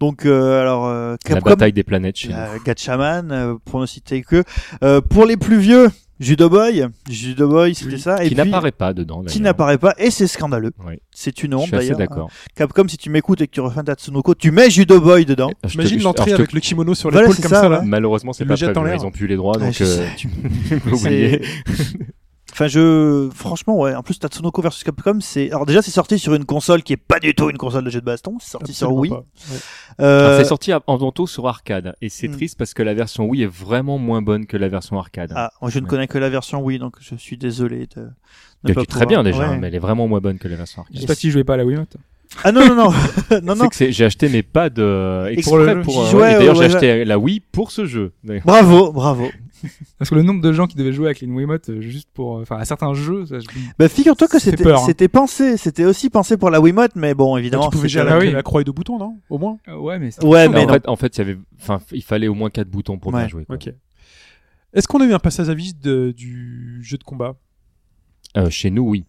Donc, 0.00 0.26
euh, 0.26 0.60
alors, 0.60 0.86
euh, 0.88 1.12
La 1.12 1.34
Capcom, 1.36 1.50
bataille 1.50 1.72
des 1.72 1.84
planètes 1.84 2.16
chez 2.16 2.28
nous. 2.28 2.34
euh, 2.34 2.58
Gatchaman, 2.66 3.30
euh, 3.30 3.54
pour 3.64 3.80
ne 3.80 3.86
citer 3.86 4.22
que. 4.22 4.42
Euh, 4.82 5.00
pour 5.00 5.26
les 5.26 5.36
plus 5.36 5.58
vieux, 5.58 5.88
Judo 6.22 6.48
Boy, 6.48 6.86
Judo 7.10 7.48
Boy, 7.48 7.74
c'était 7.74 7.98
ça. 7.98 8.24
Et 8.24 8.28
Qui 8.28 8.34
n'apparaît 8.36 8.70
pas 8.72 8.94
dedans. 8.94 9.22
qui 9.24 9.40
n'apparaît 9.40 9.76
pas, 9.78 9.92
et 9.98 10.10
c'est 10.10 10.26
scandaleux. 10.28 10.70
C'est 11.10 11.42
une 11.42 11.54
honte 11.54 11.70
d'ailleurs. 11.70 11.98
d'accord. 11.98 12.30
Capcom, 12.54 12.86
si 12.88 12.96
tu 12.96 13.10
m'écoutes 13.10 13.40
et 13.40 13.46
que 13.48 13.52
tu 13.52 13.60
refais 13.60 13.82
Tatsunoko, 13.82 14.34
tu 14.34 14.50
mets 14.52 14.70
Judo 14.70 15.00
Boy 15.00 15.24
dedans. 15.24 15.50
Je 15.66 15.76
te- 15.76 16.02
l'entrée 16.02 16.30
te- 16.30 16.34
avec 16.36 16.52
le 16.52 16.60
kimono 16.60 16.94
sur 16.94 17.10
Voilà, 17.10 17.26
l'épaule 17.26 17.36
c'est 17.36 17.42
comme 17.42 17.50
ça, 17.50 17.60
ça, 17.62 17.68
là. 17.68 17.80
ouais. 17.80 17.86
Malheureusement, 17.86 18.32
c'est 18.32 18.44
pas 18.44 18.54
en 18.54 18.56
prévu. 18.56 18.86
l'air. 18.86 18.94
Ils 19.02 19.06
ont 19.06 19.10
plus 19.10 19.26
les 19.26 19.36
droits, 19.36 19.56
donc 19.58 19.72
je 19.72 19.84
euh, 19.84 19.86
sais. 19.86 20.08
tu 20.16 20.28
peux 20.28 20.90
oublier. 20.92 21.42
C'est- 21.74 21.98
Enfin, 22.52 22.66
je, 22.66 23.30
franchement, 23.34 23.78
ouais. 23.78 23.94
En 23.94 24.02
plus, 24.02 24.18
Tatsunoko 24.18 24.60
versus 24.60 24.84
Capcom, 24.84 25.18
c'est, 25.20 25.50
alors 25.50 25.64
déjà, 25.64 25.80
c'est 25.80 25.90
sorti 25.90 26.18
sur 26.18 26.34
une 26.34 26.44
console 26.44 26.82
qui 26.82 26.92
est 26.92 26.98
pas 26.98 27.18
du 27.18 27.34
tout 27.34 27.48
une 27.48 27.56
console 27.56 27.84
de 27.84 27.88
jeu 27.90 28.00
de 28.00 28.04
baston. 28.04 28.36
C'est 28.40 28.50
sorti 28.50 28.74
sur 28.74 28.92
Wii. 28.92 29.10
Ouais. 29.10 29.18
Euh, 30.00 30.26
Alors, 30.26 30.38
C'est 30.38 30.44
sorti 30.44 30.70
en 30.86 30.96
vento 30.98 31.26
sur 31.26 31.48
arcade 31.48 31.94
et 32.02 32.10
c'est 32.10 32.28
Hmm. 32.28 32.32
triste 32.32 32.58
parce 32.58 32.74
que 32.74 32.82
la 32.82 32.92
version 32.92 33.24
Wii 33.24 33.44
est 33.44 33.46
vraiment 33.50 33.96
moins 33.96 34.20
bonne 34.20 34.44
que 34.46 34.58
la 34.58 34.68
version 34.68 34.98
arcade. 34.98 35.32
Ah, 35.34 35.50
moi, 35.62 35.70
je 35.70 35.78
ne 35.78 35.84
Ouais. 35.84 35.88
connais 35.90 36.06
que 36.08 36.18
la 36.18 36.28
version 36.28 36.60
Wii, 36.62 36.78
donc 36.78 36.96
je 37.00 37.14
suis 37.14 37.38
désolé 37.38 37.88
de. 37.96 38.08
qui 38.66 38.74
pas 38.74 38.84
très 38.84 39.06
bien 39.06 39.22
déjà, 39.22 39.48
Ouais. 39.50 39.58
mais 39.58 39.68
elle 39.68 39.74
est 39.74 39.78
vraiment 39.80 40.06
moins 40.06 40.20
bonne 40.20 40.38
que 40.38 40.46
la 40.46 40.56
version 40.56 40.82
arcade. 40.82 40.94
Je 40.96 41.00
sais 41.00 41.06
pas 41.06 41.14
si 41.14 41.28
je 41.28 41.32
jouais 41.32 41.44
pas 41.44 41.54
à 41.54 41.56
la 41.56 41.64
Wiimote. 41.64 41.96
Ah 42.44 42.52
non, 42.52 42.66
non, 42.66 42.74
non, 42.74 42.90
non, 42.90 42.92
non. 43.42 43.54
C'est 43.62 43.68
que 43.68 43.74
c'est- 43.76 43.92
j'ai 43.92 44.04
acheté 44.04 44.28
mes 44.28 44.42
pads 44.42 44.68
euh, 44.78 45.26
Exprès 45.26 45.80
pour 45.82 46.02
euh, 46.02 46.10
jeu. 46.10 46.18
ouais, 46.18 46.32
et 46.32 46.34
D'ailleurs, 46.36 46.56
Ouais, 46.58 46.68
j'ai 46.68 46.68
ouais, 46.70 46.76
acheté 46.76 47.04
la 47.06 47.18
Wii 47.18 47.40
pour 47.40 47.70
ce 47.72 47.86
jeu. 47.86 48.12
Bravo, 48.44 48.92
bravo. 48.92 49.28
Parce 49.98 50.10
que 50.10 50.14
le 50.14 50.22
nombre 50.22 50.40
de 50.40 50.52
gens 50.52 50.66
qui 50.66 50.76
devaient 50.76 50.92
jouer 50.92 51.06
avec 51.06 51.22
une 51.22 51.32
Wiimote 51.34 51.68
euh, 51.70 51.80
juste 51.80 52.08
pour, 52.12 52.38
euh, 52.38 52.42
enfin, 52.42 52.56
à 52.56 52.64
certains 52.64 52.94
jeux, 52.94 53.26
ça, 53.26 53.38
je- 53.38 53.46
Bah, 53.78 53.88
figure-toi 53.88 54.28
que 54.28 54.38
c'était, 54.38 54.70
hein. 54.70 54.76
c'était 54.84 55.08
pensé, 55.08 55.56
c'était 55.56 55.84
aussi 55.84 56.10
pensé 56.10 56.36
pour 56.36 56.50
la 56.50 56.60
Wiimote, 56.60 56.92
mais 56.96 57.14
bon, 57.14 57.36
évidemment. 57.36 57.68
tu 57.70 57.76
pouvais 57.76 57.88
gérer 57.88 58.08
Ah 58.10 58.14
la, 58.14 58.18
oui. 58.20 58.30
la 58.32 58.42
croix 58.42 58.60
et 58.60 58.64
deux 58.64 58.72
boutons, 58.72 58.98
non? 58.98 59.18
Au 59.30 59.38
moins? 59.38 59.58
Euh, 59.68 59.76
ouais, 59.76 59.98
mais 59.98 60.10
Ouais, 60.24 60.48
Mais 60.48 60.60
en 60.60 60.66
non. 60.66 60.72
fait, 60.72 60.88
en 60.88 60.96
fait, 60.96 61.16
il 61.16 61.18
y 61.18 61.22
avait, 61.22 61.38
enfin, 61.60 61.80
il 61.92 62.02
fallait 62.02 62.28
au 62.28 62.34
moins 62.34 62.50
quatre 62.50 62.68
boutons 62.68 62.98
pour 62.98 63.12
Ouais. 63.12 63.20
bien 63.20 63.28
jouer. 63.28 63.44
quoi. 63.44 63.54
Ok. 63.56 63.72
Est-ce 64.74 64.88
qu'on 64.88 65.00
a 65.00 65.04
eu 65.04 65.12
un 65.12 65.18
passage 65.18 65.48
à 65.50 65.54
vide 65.54 65.80
de- 65.80 66.12
du 66.16 66.80
jeu 66.82 66.96
de 66.96 67.04
combat? 67.04 67.34
Euh, 68.36 68.48
chez 68.48 68.70
nous, 68.70 68.84
oui. 68.88 69.04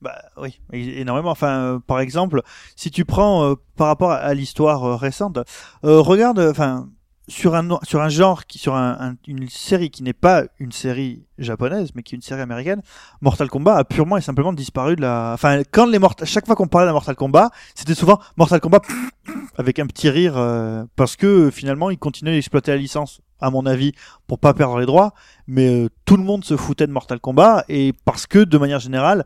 Bah 0.00 0.16
oui, 0.36 0.58
énormément. 0.72 1.30
Enfin, 1.30 1.48
euh, 1.60 1.78
par 1.78 2.00
exemple, 2.00 2.42
si 2.76 2.90
tu 2.90 3.04
prends 3.06 3.44
euh, 3.50 3.54
par 3.76 3.86
rapport 3.86 4.10
à, 4.10 4.34
l'histoire 4.34 4.84
euh, 4.84 4.96
récente, 4.96 5.38
euh, 5.84 6.00
regarde, 6.00 6.38
enfin, 6.40 6.88
sur 7.26 7.54
un 7.54 7.78
sur 7.84 8.02
un 8.02 8.08
genre 8.10 8.44
qui 8.44 8.58
sur 8.58 8.74
un, 8.74 8.96
un- 9.00 9.14
une 9.26 9.48
série 9.48 9.90
qui 9.90 10.02
n'est 10.02 10.12
pas 10.12 10.44
une 10.58 10.72
série 10.72 11.24
japonaise, 11.38 11.90
mais 11.94 12.02
qui 12.02 12.14
est 12.14 12.16
une 12.16 12.22
série 12.22 12.42
américaine, 12.42 12.82
Mortal 13.22 13.48
Kombat 13.48 13.76
a 13.76 13.84
purement 13.84 14.16
et 14.16 14.20
simplement 14.20 14.52
disparu 14.52 14.94
de 14.96 15.00
la. 15.00 15.32
Enfin, 15.34 15.62
quand 15.72 15.86
les 15.86 15.98
Mortal, 15.98 16.26
chaque 16.28 16.46
fois 16.46 16.54
qu'on 16.54 16.68
parlait 16.68 16.86
de 16.88 16.92
Mortal 16.92 17.14
Kombat, 17.16 17.50
c'était 17.74 17.94
souvent 17.94 18.18
Mortal 18.36 18.60
Kombat 18.60 18.82
avec 19.56 19.78
un 19.78 19.86
petit 19.86 20.10
rire 20.10 20.34
euh, 20.36 20.84
parce 20.96 21.16
que 21.16 21.50
finalement 21.50 21.90
ils 21.90 21.98
continuaient 21.98 22.34
d'exploiter 22.34 22.72
la 22.72 22.76
licence, 22.76 23.20
à 23.40 23.50
mon 23.50 23.64
avis, 23.64 23.92
pour 24.26 24.38
pas 24.38 24.52
perdre 24.52 24.78
les 24.78 24.86
droits. 24.86 25.14
Mais 25.46 25.84
euh, 25.84 25.88
tout 26.04 26.16
le 26.18 26.22
monde 26.24 26.44
se 26.44 26.56
foutait 26.56 26.86
de 26.86 26.92
Mortal 26.92 27.20
Kombat 27.20 27.64
et 27.68 27.94
parce 28.04 28.26
que 28.26 28.40
de 28.40 28.58
manière 28.58 28.80
générale 28.80 29.24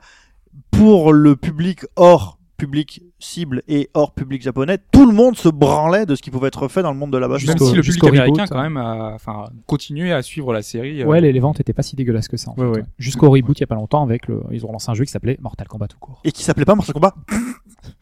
pour 0.70 1.12
le 1.12 1.36
public 1.36 1.80
hors 1.96 2.37
public 2.58 3.02
cible 3.18 3.62
et 3.68 3.88
hors 3.94 4.12
public 4.12 4.42
japonais, 4.42 4.78
tout 4.92 5.06
le 5.06 5.14
monde 5.14 5.36
se 5.38 5.48
branlait 5.48 6.04
de 6.04 6.14
ce 6.14 6.20
qui 6.20 6.30
pouvait 6.30 6.48
être 6.48 6.68
fait 6.68 6.82
dans 6.82 6.92
le 6.92 6.98
monde 6.98 7.12
de 7.12 7.16
la 7.16 7.26
base. 7.28 7.40
même 7.46 7.52
Jusqu'au- 7.56 7.70
si 7.70 7.76
le 7.76 7.82
public 7.82 8.04
américain 8.04 8.42
reboot, 8.42 8.48
quand 8.50 8.60
même 8.62 8.76
a, 8.76 9.12
enfin, 9.14 9.44
continué 9.66 10.12
à 10.12 10.20
suivre 10.22 10.52
la 10.52 10.60
série. 10.62 11.00
euh, 11.02 11.06
Ouais, 11.06 11.20
les, 11.22 11.32
les 11.32 11.40
ventes 11.40 11.60
étaient 11.60 11.72
pas 11.72 11.82
si 11.82 11.96
dégueulasses 11.96 12.28
que 12.28 12.36
ça. 12.36 12.50
En 12.50 12.54
Ouais, 12.60 12.66
fait. 12.74 12.80
ouais. 12.80 12.86
Jusqu'au 12.98 13.30
reboot, 13.30 13.56
il 13.58 13.62
y 13.62 13.64
a 13.64 13.68
pas 13.68 13.76
longtemps, 13.76 14.02
avec 14.02 14.26
le, 14.28 14.42
ils 14.50 14.66
ont 14.66 14.72
lancé 14.72 14.90
un 14.90 14.94
jeu 14.94 15.04
qui 15.04 15.10
s'appelait 15.12 15.38
Mortal 15.40 15.66
Kombat 15.68 15.86
tout 15.88 15.98
court. 15.98 16.20
Et 16.24 16.32
qui 16.32 16.42
s'appelait 16.42 16.64
pas 16.66 16.74
Mortal 16.74 16.92
Kombat. 16.94 17.14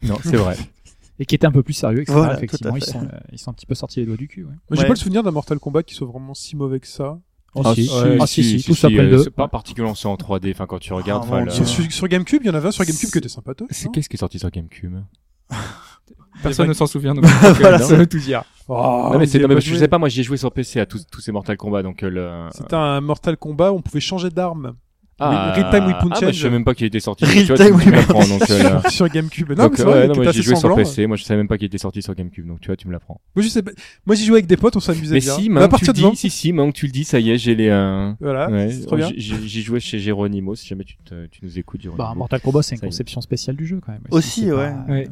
Non, 0.03 0.17
c'est 0.23 0.35
vrai. 0.35 0.57
Et 1.19 1.25
qui 1.25 1.33
était 1.33 1.47
un 1.47 1.51
peu 1.51 1.63
plus 1.63 1.73
sérieux, 1.73 2.01
etc. 2.01 2.13
Voilà, 2.15 2.35
Effectivement, 2.37 2.75
ils 2.75 2.83
sont, 2.83 3.01
euh, 3.03 3.07
ils 3.31 3.39
sont 3.39 3.49
un 3.49 3.53
petit 3.53 3.65
peu 3.65 3.73
sortis 3.73 3.99
les 4.01 4.05
doigts 4.05 4.17
du 4.17 4.27
cul. 4.27 4.43
Ouais. 4.43 4.51
J'ai 4.71 4.83
pas 4.83 4.89
le 4.89 4.95
souvenir 4.95 5.23
d'un 5.23 5.31
Mortal 5.31 5.57
Kombat 5.57 5.81
qui 5.81 5.95
soit 5.95 6.05
vraiment 6.07 6.35
si 6.35 6.55
mauvais 6.55 6.79
que 6.79 6.85
ça. 6.87 7.17
Ah, 7.63 7.73
si, 7.75 7.89
ah, 8.19 8.27
si, 8.27 8.59
si, 8.61 8.71
après 8.71 8.89
le 8.89 9.13
euh, 9.13 9.17
2. 9.17 9.23
C'est 9.23 9.29
pas 9.31 9.47
particulièrement 9.47 9.95
c'est 9.95 10.07
en 10.07 10.15
3D. 10.15 10.51
Enfin, 10.51 10.65
quand 10.65 10.79
tu 10.79 10.93
regardes, 10.93 11.27
Ah, 11.31 11.41
le- 11.41 11.51
Dieu. 11.51 11.65
Sur, 11.65 12.07
GameCube, 12.07 12.41
il 12.43 12.47
y 12.47 12.49
en 12.49 12.53
avait 12.55 12.67
un 12.67 12.71
sur 12.71 12.83
GameCube 12.85 13.09
qui 13.09 13.17
était 13.17 13.29
sympathique. 13.29 13.67
c'est 13.71 13.91
qu'est-ce 13.91 14.09
qui 14.09 14.15
est 14.15 14.19
sorti 14.19 14.39
sur 14.39 14.49
GameCube? 14.49 14.97
Personne 16.43 16.67
ne 16.67 16.73
s'en 16.73 16.85
souvient. 16.85 17.13
Donc 17.13 17.25
Voilà, 17.59 17.79
ça 17.79 17.95
veut 17.95 18.05
tout 18.07 18.19
dire. 18.19 18.43
Oh, 18.67 19.09
Non 19.13 19.17
mais 19.19 19.25
c'est 19.25 19.39
je 19.39 19.59
joué 19.69 19.79
sais 19.79 19.87
pas 19.87 19.97
moi 19.97 20.09
j'y 20.09 20.19
ai 20.19 20.23
joué 20.23 20.35
sur 20.35 20.51
PC 20.51 20.79
à 20.81 20.85
tous 20.85 21.05
tous 21.09 21.21
ces 21.21 21.31
Mortal 21.31 21.55
Kombat 21.55 21.83
donc 21.83 22.03
euh, 22.03 22.09
le 22.09 22.49
C'était 22.51 22.75
un 22.75 22.99
Mortal 22.99 23.37
Kombat 23.37 23.71
où 23.71 23.77
on 23.77 23.81
pouvait 23.81 24.01
changer 24.01 24.29
d'arme. 24.29 24.73
Ah 25.19 25.53
Real 25.55 25.69
Time 25.71 25.85
Weapon 25.87 26.09
ah, 26.11 26.19
bah, 26.21 26.31
je 26.31 26.41
sais 26.41 26.49
même 26.49 26.63
pas 26.63 26.75
qu'il 26.75 26.85
était 26.85 26.99
sorti 26.99 27.25
Real 27.25 27.45
tu 27.45 27.53
vois, 27.53 27.57
Time 27.57 27.79
tu, 27.79 27.89
donc 28.29 28.49
euh, 28.51 28.79
sur, 28.81 28.91
sur 28.91 29.07
GameCube. 29.09 29.49
Non, 29.49 29.63
Donc, 29.63 29.71
mais 29.71 29.77
c'est 29.77 29.85
ouais, 29.85 30.07
non, 30.07 30.15
moi 30.15 30.31
j'ai 30.31 30.41
joué 30.43 30.55
sur. 30.55 30.75
PC, 30.75 31.07
moi 31.07 31.17
je 31.17 31.23
savais 31.23 31.37
même 31.39 31.47
pas 31.47 31.57
qu'il 31.57 31.65
était 31.65 31.77
sorti 31.77 32.01
sur 32.01 32.13
GameCube, 32.13 32.47
donc 32.47 32.59
tu 32.61 32.67
vois, 32.67 32.75
tu 32.75 32.87
me 32.87 32.93
l'apprends. 32.93 33.19
Moi, 33.35 33.43
je 33.43 33.49
sais 33.49 33.61
pas. 33.63 33.71
Moi, 34.05 34.15
j'y 34.15 34.25
jouais 34.25 34.37
avec 34.37 34.47
des 34.47 34.57
potes, 34.57 34.75
on 34.75 34.79
s'amusait 34.79 35.15
Mais 35.15 35.19
bien. 35.21 35.35
si, 35.35 35.49
Mais 35.49 35.57
à 35.57 35.61
maintenant 35.61 35.77
que 35.77 35.83
tu 35.83 35.85
partir 35.87 36.05
le 36.05 36.11
dis, 36.11 36.17
si, 36.17 36.29
si, 36.29 36.53
maintenant 36.53 36.71
que 36.71 36.77
tu 36.77 36.85
le 36.85 36.91
dis, 36.91 37.03
ça 37.03 37.19
y 37.19 37.31
est, 37.31 37.37
j'ai 37.37 37.55
les. 37.55 37.69
euh, 37.69 38.11
voilà, 38.19 38.49
ouais, 38.49 38.69
c'est 38.71 38.85
trop 38.85 38.95
bien. 38.95 39.07
j'ai- 39.09 39.19
j'ai- 39.19 39.47
J'y 39.47 39.61
jouais 39.63 39.79
chez 39.79 39.97
Geronimo, 39.99 40.55
si 40.55 40.67
jamais 40.67 40.83
tu, 40.83 40.97
te- 40.97 41.25
tu 41.27 41.39
nous 41.43 41.57
écoutes, 41.57 41.81
Geronimo. 41.81 42.03
Bah, 42.03 42.13
Mortal 42.15 42.39
Kombat, 42.41 42.61
c'est 42.61 42.75
une 42.75 42.81
conception 42.81 43.21
spéciale 43.21 43.55
du 43.55 43.65
jeu 43.65 43.79
quand 43.83 43.91
même. 43.93 44.01
Aussi, 44.11 44.51
ouais. 44.51 44.71
Ouais. 44.87 45.07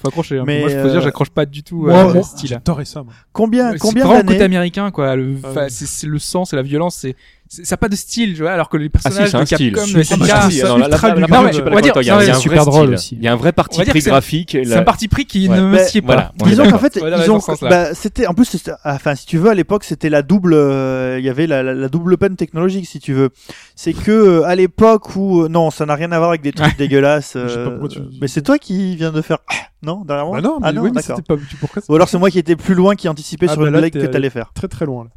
Faut 0.00 0.08
accrocher. 0.08 0.38
hein. 0.38 0.44
Mais, 0.46 0.60
Moi, 0.60 0.68
je 0.68 0.74
peux 0.74 0.80
euh, 0.88 0.90
dire, 0.90 1.00
j'accroche 1.00 1.30
pas 1.30 1.46
du 1.46 1.62
tout 1.62 1.88
à 1.88 2.12
ce 2.14 2.22
style. 2.22 2.48
j'adorais 2.48 2.84
ça, 2.84 3.02
moi. 3.02 3.12
Combien, 3.32 3.72
C'est 3.72 3.78
combien 3.78 4.04
vraiment 4.04 4.20
le 4.20 4.26
côté 4.26 4.38
d'années 4.38 4.56
américain, 4.56 4.90
quoi. 4.90 5.14
Le, 5.16 5.36
Ah 5.44 5.68
c'est 5.68 6.06
le 6.06 6.18
sang, 6.18 6.44
c'est 6.44 6.56
la 6.56 6.62
violence, 6.62 6.96
c'est- 6.96 7.14
ça 7.62 7.74
a 7.74 7.76
pas 7.76 7.88
de 7.88 7.96
style, 7.96 8.34
tu 8.34 8.42
vois, 8.42 8.52
alors 8.52 8.68
que 8.68 8.76
les 8.76 8.86
Ah 8.92 8.98
si, 8.98 9.02
personnages 9.02 9.30
c'est 9.30 9.36
un 9.36 9.42
de. 9.44 9.48
Capcom, 9.48 9.86
Si, 9.86 9.94
de 9.94 10.02
si, 10.02 10.14
SNK, 10.14 10.24
si, 10.24 10.28
ça 10.28 10.50
si, 10.50 10.62
non, 10.64 10.76
là, 10.78 10.86
ultra 10.88 11.08
là, 11.08 11.14
là, 11.14 11.20
lugubre. 11.20 11.28
par 11.28 11.42
Non, 11.42 11.48
mais 11.48 11.70
on 11.70 11.74
va 11.74 11.80
dire- 11.80 11.92
il 12.00 12.06
y 12.06 12.10
a- 12.10 12.16
un 12.16 12.34
super 12.34 12.64
vrai 12.64 12.70
drôle 12.72 12.94
aussi. 12.94 13.16
Il 13.16 13.22
y 13.24 13.28
a 13.28 13.32
un 13.32 13.36
vrai 13.36 13.52
parti 13.52 13.82
pris 13.84 14.00
graphique. 14.00 14.58
c'est 14.64 14.74
un 14.76 14.82
parti 14.82 15.08
pris 15.08 15.26
qui 15.26 15.48
ne 15.48 15.60
me 15.60 15.78
sied 15.78 16.02
pas. 16.02 16.32
Disons 16.44 16.70
qu'en 16.70 16.78
fait, 16.78 16.96
ils 16.96 17.30
ont, 17.30 17.40
bah, 17.62 17.94
c'était, 17.94 18.26
en 18.26 18.34
plus, 18.34 18.46
c'était- 18.46 18.72
enfin, 18.84 19.14
si 19.14 19.26
tu 19.26 19.38
veux, 19.38 19.50
à 19.50 19.54
l'époque, 19.54 19.84
c'était 19.84 20.10
la 20.10 20.22
double, 20.22 20.54
euh, 20.54 21.18
il 21.18 21.24
y 21.24 21.28
avait 21.28 21.46
la, 21.46 21.88
double 21.88 22.16
peine 22.16 22.36
technologique, 22.36 22.86
si 22.86 22.98
tu 22.98 23.12
veux. 23.12 23.30
C'est 23.76 23.92
que, 23.92 24.10
euh, 24.10 24.44
à 24.44 24.54
l'époque 24.54 25.14
où, 25.16 25.42
euh, 25.42 25.48
non, 25.48 25.70
ça 25.70 25.86
n'a 25.86 25.94
rien 25.94 26.10
à 26.12 26.18
voir 26.18 26.30
avec 26.30 26.42
des 26.42 26.52
trucs 26.52 26.76
dégueulasses, 26.76 27.36
mais 28.20 28.28
c'est 28.28 28.42
toi 28.42 28.58
qui 28.58 28.96
viens 28.96 29.12
de 29.12 29.20
faire, 29.22 29.38
non, 29.82 30.04
derrière 30.04 30.26
moi? 30.26 30.40
Bah 30.40 30.48
non, 30.48 30.58
mais 30.60 30.66
ah 30.68 30.72
non, 30.72 30.82
oui, 30.82 30.90
mais 30.94 31.00
d'accord. 31.02 31.16
c'était 31.16 31.34
pas. 31.34 31.40
Pourquoi 31.60 31.82
Ou 31.88 31.94
alors 31.94 32.08
c'est 32.08 32.18
moi 32.18 32.30
qui 32.30 32.38
étais 32.38 32.56
plus 32.56 32.74
loin, 32.74 32.94
qui 32.94 33.08
anticipais 33.08 33.46
Ah, 33.48 33.52
sur 33.52 33.60
bah 33.62 33.68
une 33.68 33.76
blague 33.76 33.92
que 33.92 34.06
t'allais 34.06 34.30
faire. 34.30 34.52
Très 34.54 34.68
très 34.68 34.86
loin. 34.86 35.08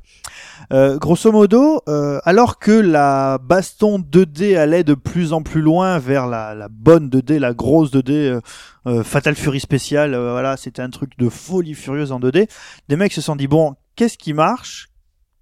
Euh, 0.74 0.98
grosso 0.98 1.32
modo, 1.32 1.82
euh, 1.88 2.20
alors 2.26 2.60
que 2.60 2.72
la 2.72 3.38
baston 3.38 4.00
2D 4.00 4.58
allait 4.58 4.84
de 4.84 4.96
plus 4.96 5.32
en 5.32 5.42
plus 5.42 5.62
loin 5.62 5.98
vers 5.98 6.28
la, 6.28 6.54
la 6.54 6.68
bonne 6.68 7.10
2D, 7.10 7.40
la 7.40 7.54
grosse 7.54 7.92
2D, 7.92 8.12
euh, 8.12 8.42
euh, 8.86 9.04
Fatal 9.04 9.36
Fury 9.36 9.62
spécial, 9.62 10.14
euh, 10.14 10.32
voilà, 10.32 10.58
c'était 10.58 10.82
un 10.82 10.90
truc 10.90 11.18
de 11.18 11.30
folie 11.30 11.74
furieuse 11.74 12.12
en 12.12 12.20
2D. 12.20 12.50
Des 12.90 12.96
mecs 12.98 13.14
se 13.14 13.22
sont 13.22 13.38
dit 13.38 13.48
bon, 13.48 13.76
qu'est-ce 13.96 14.18
qui 14.18 14.34
marche? 14.34 14.90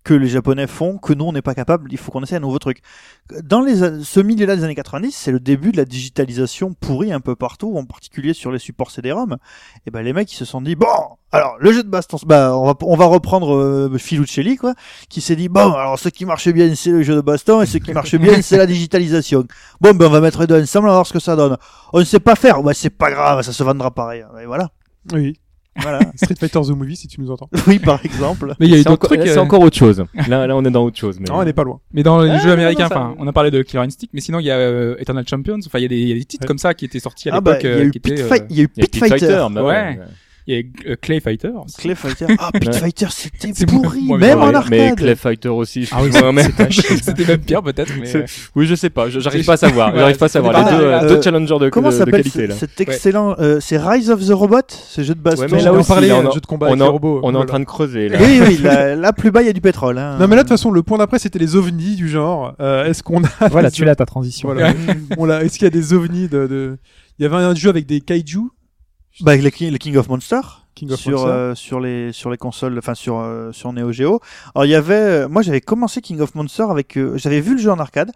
Que 0.05 0.13
les 0.13 0.27
Japonais 0.27 0.67
font, 0.67 0.99
que 0.99 1.13
nous 1.13 1.25
on 1.25 1.33
n'est 1.33 1.41
pas 1.41 1.55
capable, 1.55 1.91
il 1.91 1.97
faut 1.97 2.11
qu'on 2.11 2.21
essaie 2.21 2.35
un 2.35 2.39
nouveau 2.39 2.59
truc. 2.59 2.81
Dans 3.43 3.59
les, 3.59 4.03
ce 4.03 4.19
milieu-là 4.19 4.55
des 4.55 4.63
années 4.63 4.75
90, 4.75 5.11
c'est 5.11 5.31
le 5.31 5.39
début 5.39 5.71
de 5.71 5.77
la 5.77 5.85
digitalisation 5.85 6.73
pourrie 6.73 7.11
un 7.11 7.19
peu 7.19 7.35
partout, 7.35 7.75
en 7.75 7.85
particulier 7.85 8.33
sur 8.33 8.51
les 8.51 8.59
supports 8.59 8.91
CD-ROM. 8.91 9.37
Et 9.87 9.91
ben 9.91 10.03
les 10.03 10.13
mecs 10.13 10.31
ils 10.31 10.35
se 10.35 10.45
sont 10.45 10.61
dit 10.61 10.75
bon, 10.75 10.85
alors 11.31 11.55
le 11.59 11.71
jeu 11.71 11.81
de 11.81 11.89
baston, 11.89 12.17
bah 12.25 12.55
on 12.55 12.67
va 12.67 12.75
on 12.81 12.95
va 12.95 13.05
reprendre 13.05 13.55
euh, 13.55 13.97
Filuccelli 13.97 14.57
quoi, 14.57 14.75
qui 15.09 15.21
s'est 15.21 15.35
dit 15.35 15.49
bon 15.49 15.73
alors 15.73 15.97
ce 15.97 16.09
qui 16.09 16.25
marche 16.25 16.49
bien 16.49 16.73
c'est 16.75 16.91
le 16.91 17.01
jeu 17.01 17.15
de 17.15 17.21
baston 17.21 17.63
et 17.63 17.65
ce 17.65 17.79
qui 17.79 17.91
marche 17.91 18.15
bien 18.15 18.39
c'est 18.43 18.57
la 18.57 18.67
digitalisation. 18.67 19.45
Bon 19.81 19.95
ben 19.95 20.05
on 20.05 20.11
va 20.11 20.21
mettre 20.21 20.41
les 20.41 20.47
deux 20.47 20.61
ensemble 20.61 20.85
on 20.87 20.91
va 20.91 20.97
voir 20.97 21.07
ce 21.07 21.13
que 21.13 21.19
ça 21.19 21.35
donne. 21.35 21.57
On 21.93 21.99
ne 21.99 22.03
sait 22.05 22.19
pas 22.19 22.35
faire, 22.35 22.63
ouais 22.63 22.75
c'est 22.75 22.91
pas 22.91 23.09
grave, 23.09 23.41
ça 23.41 23.51
se 23.51 23.63
vendra 23.63 23.89
pareil. 23.89 24.23
Et 24.39 24.45
voilà, 24.45 24.69
Oui. 25.13 25.39
Voilà. 25.77 25.99
Street 26.15 26.35
Fighter 26.39 26.61
The 26.61 26.69
Movie, 26.69 26.95
si 26.95 27.07
tu 27.07 27.19
nous 27.21 27.31
entends. 27.31 27.49
oui 27.67 27.79
par 27.79 28.03
exemple. 28.05 28.53
Mais 28.59 28.67
il 28.67 28.71
y 28.71 28.75
a 28.75 28.79
eu 28.79 28.83
d'autres 28.83 29.07
trucs. 29.07 29.21
c'est 29.23 29.37
euh, 29.37 29.41
encore 29.41 29.61
autre 29.61 29.77
chose. 29.77 30.03
Là, 30.27 30.47
là, 30.47 30.55
on 30.55 30.63
est 30.65 30.71
dans 30.71 30.83
autre 30.83 30.97
chose. 30.97 31.17
Mais... 31.19 31.25
Non, 31.29 31.39
on 31.39 31.43
n'est 31.43 31.53
pas 31.53 31.63
loin. 31.63 31.79
Mais 31.93 32.03
dans 32.03 32.21
les 32.21 32.29
Ah, 32.31 32.39
jeux 32.39 32.47
non, 32.47 32.53
américains, 32.53 32.87
ça- 32.87 32.95
enfin, 32.97 33.15
on 33.19 33.27
a 33.27 33.33
parlé 33.33 33.51
de 33.51 33.61
Killer 33.61 33.83
Instinct, 33.83 34.07
mais 34.13 34.21
sinon 34.21 34.39
il 34.39 34.45
y 34.45 34.51
a 34.51 34.57
euh, 34.57 34.95
Eternal 34.99 35.27
Champions. 35.27 35.59
Enfin, 35.65 35.79
il 35.79 35.83
y 35.83 35.85
a 35.85 35.89
des, 35.89 35.97
il 35.99 36.07
y 36.09 36.11
a 36.11 36.15
des 36.15 36.25
titres 36.25 36.43
Ouais. 36.43 36.47
comme 36.47 36.57
ça 36.57 36.73
qui 36.73 36.85
étaient 36.85 36.99
sortis 36.99 37.29
à 37.29 37.35
Ah 37.35 37.41
bah 37.41 37.57
l'époque, 37.57 37.63
il 38.05 38.11
y 38.17 38.19
a 38.21 38.23
euh. 38.23 38.27
Fight- 38.27 38.41
euh, 38.43 38.47
il 38.49 38.55
y 38.57 38.59
a 38.59 38.63
eu 38.63 38.69
y 38.77 38.81
Pit 38.81 38.97
Fighter. 38.97 39.45
bah 39.51 39.63
Ouais. 39.63 39.99
Il 40.47 40.55
y 40.55 40.59
a 40.59 40.91
euh, 40.91 40.95
Clay 41.01 41.19
Fighter. 41.19 41.49
Clay 41.77 41.95
Fighter. 41.95 42.25
Ah, 42.39 42.51
Pit. 42.53 42.73
Fighter, 42.75 43.07
c'était 43.09 43.51
C'est 43.55 43.65
pourri, 43.65 44.03
moi, 44.03 44.17
même 44.19 44.39
en 44.41 44.53
arcade. 44.53 44.69
Mais 44.71 44.93
Clay 44.95 45.15
Fighter 45.15 45.49
aussi. 45.49 45.85
je 45.85 45.89
Ah 45.91 46.01
oui, 46.03 46.11
C'était 47.01 47.25
même 47.25 47.39
pire 47.39 47.63
peut-être, 47.63 47.91
mais. 47.99 48.15
Euh, 48.15 48.25
Oui, 48.55 48.67
je 48.67 48.75
sais 48.75 48.89
pas. 48.91 49.09
J'arrive 49.09 49.45
pas 49.45 49.53
à 49.53 49.57
savoir. 49.57 49.95
J'arrive 49.95 50.17
pas 50.17 50.25
à 50.25 50.29
savoir. 50.29 50.53
Les 50.71 50.77
deux, 50.77 50.83
euh, 50.83 51.07
deux 51.07 51.21
challengers 51.21 51.57
de, 51.59 51.69
Comment 51.69 51.89
de, 51.89 51.93
de 51.93 51.97
s'appelle 51.97 52.13
qualité 52.21 52.47
là. 52.47 52.55
cet 52.55 52.79
excellent 52.79 53.35
euh, 53.39 53.59
C'est 53.59 53.77
Rise 53.77 54.11
of 54.11 54.23
the 54.23 54.31
Robot, 54.31 54.57
ce 54.69 55.01
jeu 55.01 55.15
de 55.15 55.19
baston. 55.19 55.41
Ouais, 55.43 55.47
mais 55.51 55.61
On 55.61 55.65
là 55.65 55.73
en 55.73 55.79
aussi, 55.79 55.87
parlait, 55.87 56.07
là, 56.09 56.17
un 56.17 56.25
on 56.27 56.31
jeu 56.31 56.39
de 56.41 56.45
combat 56.45 56.67
on 56.67 56.69
avec 56.73 56.81
en- 56.81 56.85
les 56.85 56.91
robots. 56.91 57.19
On 57.23 57.33
est 57.33 57.37
en 57.37 57.45
train 57.45 57.59
de 57.59 57.65
creuser 57.65 58.09
là. 58.09 58.19
Oui, 58.21 58.39
oui, 58.47 58.57
là, 58.61 58.95
là, 58.95 59.13
plus 59.13 59.31
bas, 59.31 59.41
il 59.41 59.47
y 59.47 59.49
a 59.49 59.53
du 59.53 59.61
pétrole. 59.61 59.97
Hein. 59.97 60.17
Non 60.19 60.27
mais 60.27 60.35
là 60.35 60.43
de 60.43 60.47
toute 60.47 60.57
façon 60.57 60.69
le 60.71 60.83
point 60.83 60.97
d'après 60.99 61.17
c'était 61.19 61.39
les 61.39 61.55
ovnis 61.55 61.95
du 61.95 62.07
genre. 62.07 62.53
Euh, 62.59 62.85
Est-ce 62.85 63.01
qu'on 63.01 63.23
a 63.23 63.47
Voilà, 63.49 63.71
tu 63.71 63.83
l'as 63.83 63.95
ta 63.95 64.05
transition. 64.05 64.49
Voilà. 64.53 64.73
On 65.17 65.27
Est-ce 65.29 65.53
qu'il 65.57 65.63
y 65.63 65.67
a 65.67 65.71
des 65.71 65.93
ovnis 65.93 66.27
de, 66.27 66.45
de... 66.47 66.77
Il 67.17 67.23
y 67.23 67.25
avait 67.25 67.35
un 67.37 67.55
jeu 67.55 67.69
avec 67.69 67.85
des 67.85 68.01
kaiju, 68.01 68.49
Bah, 69.21 69.35
le, 69.35 69.49
King, 69.49 69.71
le 69.71 69.77
King 69.77 69.95
of 69.97 70.09
Monsters. 70.09 70.65
King 70.75 70.91
of 70.91 70.99
sur 70.99 71.25
euh, 71.25 71.55
sur 71.55 71.79
les 71.79 72.11
sur 72.11 72.29
les 72.29 72.37
consoles 72.37 72.77
enfin 72.77 72.95
sur 72.95 73.19
euh, 73.19 73.51
sur 73.53 73.71
Neo 73.71 73.93
Geo. 73.93 74.19
Alors 74.53 74.65
il 74.65 74.69
y 74.69 74.75
avait 74.75 74.93
euh, 74.93 75.29
moi 75.29 75.41
j'avais 75.41 75.61
commencé 75.61 76.01
King 76.01 76.19
of 76.19 76.35
Monsters 76.35 76.69
avec 76.69 76.99
j'avais 77.15 77.39
vu 77.39 77.53
le 77.55 77.61
jeu 77.61 77.71
en 77.71 77.79
arcade. 77.79 78.11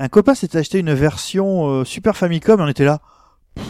Un 0.00 0.08
copain 0.08 0.34
s'était 0.34 0.58
acheté 0.58 0.78
une 0.80 0.92
version 0.92 1.84
Super 1.84 2.16
Famicom 2.16 2.58
et 2.58 2.62
on 2.62 2.68
était 2.68 2.84
là 2.84 3.00
Pff, 3.54 3.64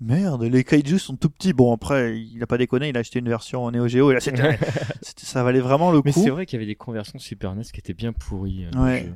Merde, 0.00 0.44
les 0.44 0.62
kaiju 0.62 0.98
sont 0.98 1.16
tout 1.16 1.30
petits. 1.30 1.52
Bon 1.52 1.74
après, 1.74 2.18
il 2.18 2.40
a 2.42 2.46
pas 2.46 2.58
déconné, 2.58 2.90
il 2.90 2.96
a 2.96 3.00
acheté 3.00 3.18
une 3.18 3.28
version 3.28 3.68
Neo 3.70 3.88
Geo 3.88 4.10
et 4.10 4.14
là 4.14 4.20
c'était 4.20 4.58
ça 5.16 5.42
valait 5.42 5.60
vraiment 5.60 5.90
le 5.90 6.00
Mais 6.04 6.12
coup. 6.12 6.22
c'est 6.22 6.30
vrai 6.30 6.46
qu'il 6.46 6.58
y 6.58 6.62
avait 6.62 6.70
des 6.70 6.76
conversions 6.76 7.18
Super 7.18 7.54
NES 7.54 7.64
qui 7.72 7.80
étaient 7.80 7.94
bien 7.94 8.12
pourries. 8.12 8.66
Ouais. 8.76 9.10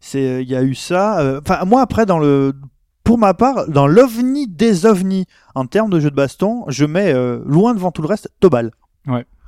C'est 0.00 0.42
il 0.42 0.50
y 0.50 0.56
a 0.56 0.62
eu 0.62 0.74
ça 0.74 1.38
enfin 1.40 1.64
moi 1.64 1.80
après 1.80 2.04
dans 2.04 2.18
le 2.18 2.52
pour 3.04 3.18
ma 3.18 3.34
part, 3.34 3.68
dans 3.68 3.86
l'ovni 3.86 4.48
des 4.48 4.86
ovnis, 4.86 5.26
en 5.54 5.66
termes 5.66 5.90
de 5.90 6.00
jeu 6.00 6.10
de 6.10 6.16
baston, 6.16 6.64
je 6.68 6.86
mets 6.86 7.12
euh, 7.12 7.42
loin 7.46 7.74
devant 7.74 7.92
tout 7.92 8.02
le 8.02 8.08
reste 8.08 8.30
Tobal. 8.40 8.70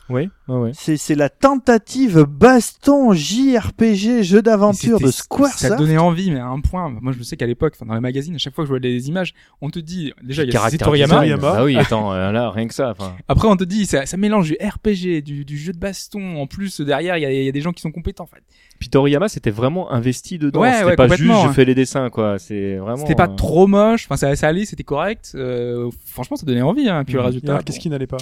Oui, 0.09 0.29
ouais, 0.49 0.57
ouais. 0.57 0.71
C'est 0.73 0.97
c'est 0.97 1.15
la 1.17 1.29
tentative 1.29 2.25
baston 2.29 3.13
JRPG 3.13 4.23
jeu 4.23 4.41
d'aventure 4.43 5.01
de 5.01 5.07
Ça 5.07 5.23
Squaresoft. 5.23 5.79
donnait 5.79 5.99
envie, 5.99 6.31
mais 6.31 6.39
à 6.39 6.47
un 6.47 6.61
point. 6.61 6.89
Moi, 7.01 7.13
je 7.17 7.23
sais 7.25 7.37
qu'à 7.37 7.47
l'époque, 7.47 7.75
enfin, 7.77 7.87
dans 7.87 7.95
les 7.95 8.01
magazines, 8.01 8.35
à 8.35 8.39
chaque 8.39 8.55
fois 8.55 8.63
que 8.65 8.67
je 8.67 8.73
voyais 8.73 8.81
des 8.81 9.09
images, 9.09 9.35
on 9.61 9.71
te 9.71 9.79
dit, 9.79 10.13
déjà, 10.23 10.45
il 10.45 10.53
y 10.53 10.57
a 10.57 10.71
Toriyama. 10.79 11.37
Bah 11.39 11.65
oui, 11.65 11.77
attends, 11.77 12.13
euh, 12.13 12.31
là, 12.31 12.51
rien 12.51 12.69
que 12.69 12.75
ça. 12.75 12.91
enfin. 12.91 13.15
Après, 13.29 13.49
on 13.49 13.57
te 13.57 13.65
dit, 13.65 13.87
ça, 13.87 14.07
ça 14.07 14.17
mélange 14.17 14.49
du 14.51 14.57
RPG, 14.65 15.23
du, 15.23 15.45
du 15.45 15.59
jeu 15.59 15.73
de 15.73 15.79
baston. 15.79 16.37
En 16.41 16.47
plus, 16.47 16.81
derrière, 16.81 17.17
il 17.17 17.23
y 17.23 17.27
a, 17.27 17.33
il 17.33 17.45
y 17.45 17.49
a 17.49 17.53
des 17.53 17.61
gens 17.61 17.73
qui 17.73 17.81
sont 17.83 17.91
compétents, 17.93 18.25
en 18.25 18.29
fait. 18.29 18.43
Puis 18.79 18.89
Toriyama, 18.89 19.29
c'était 19.29 19.51
vraiment 19.51 19.91
investi 19.91 20.39
dedans. 20.39 20.61
Ouais, 20.61 20.73
c'était 20.73 20.85
ouais, 20.85 20.97
pas 20.97 21.09
juste 21.09 21.23
je 21.23 21.49
ouais. 21.49 21.53
fais 21.55 21.65
les 21.65 21.75
dessins, 21.75 22.11
quoi. 22.11 22.39
C'est 22.39 22.77
vraiment. 22.77 22.99
C'était 22.99 23.15
pas 23.15 23.29
euh, 23.29 23.35
trop 23.37 23.67
moche. 23.67 24.05
Enfin, 24.07 24.17
ça, 24.17 24.37
ça 24.37 24.49
allait, 24.49 24.67
c'était 24.67 24.85
correct. 24.85 25.33
Euh, 25.35 25.91
franchement, 26.05 26.37
ça 26.37 26.47
donnait 26.47 26.63
envie, 26.63 26.89
hein. 26.89 27.03
Puis 27.05 27.15
le 27.15 27.21
Et 27.21 27.25
résultat. 27.25 27.53
alors, 27.53 27.65
qu'est-ce 27.65 27.81
qui 27.81 27.89
n'allait 27.91 28.07
pas? 28.07 28.19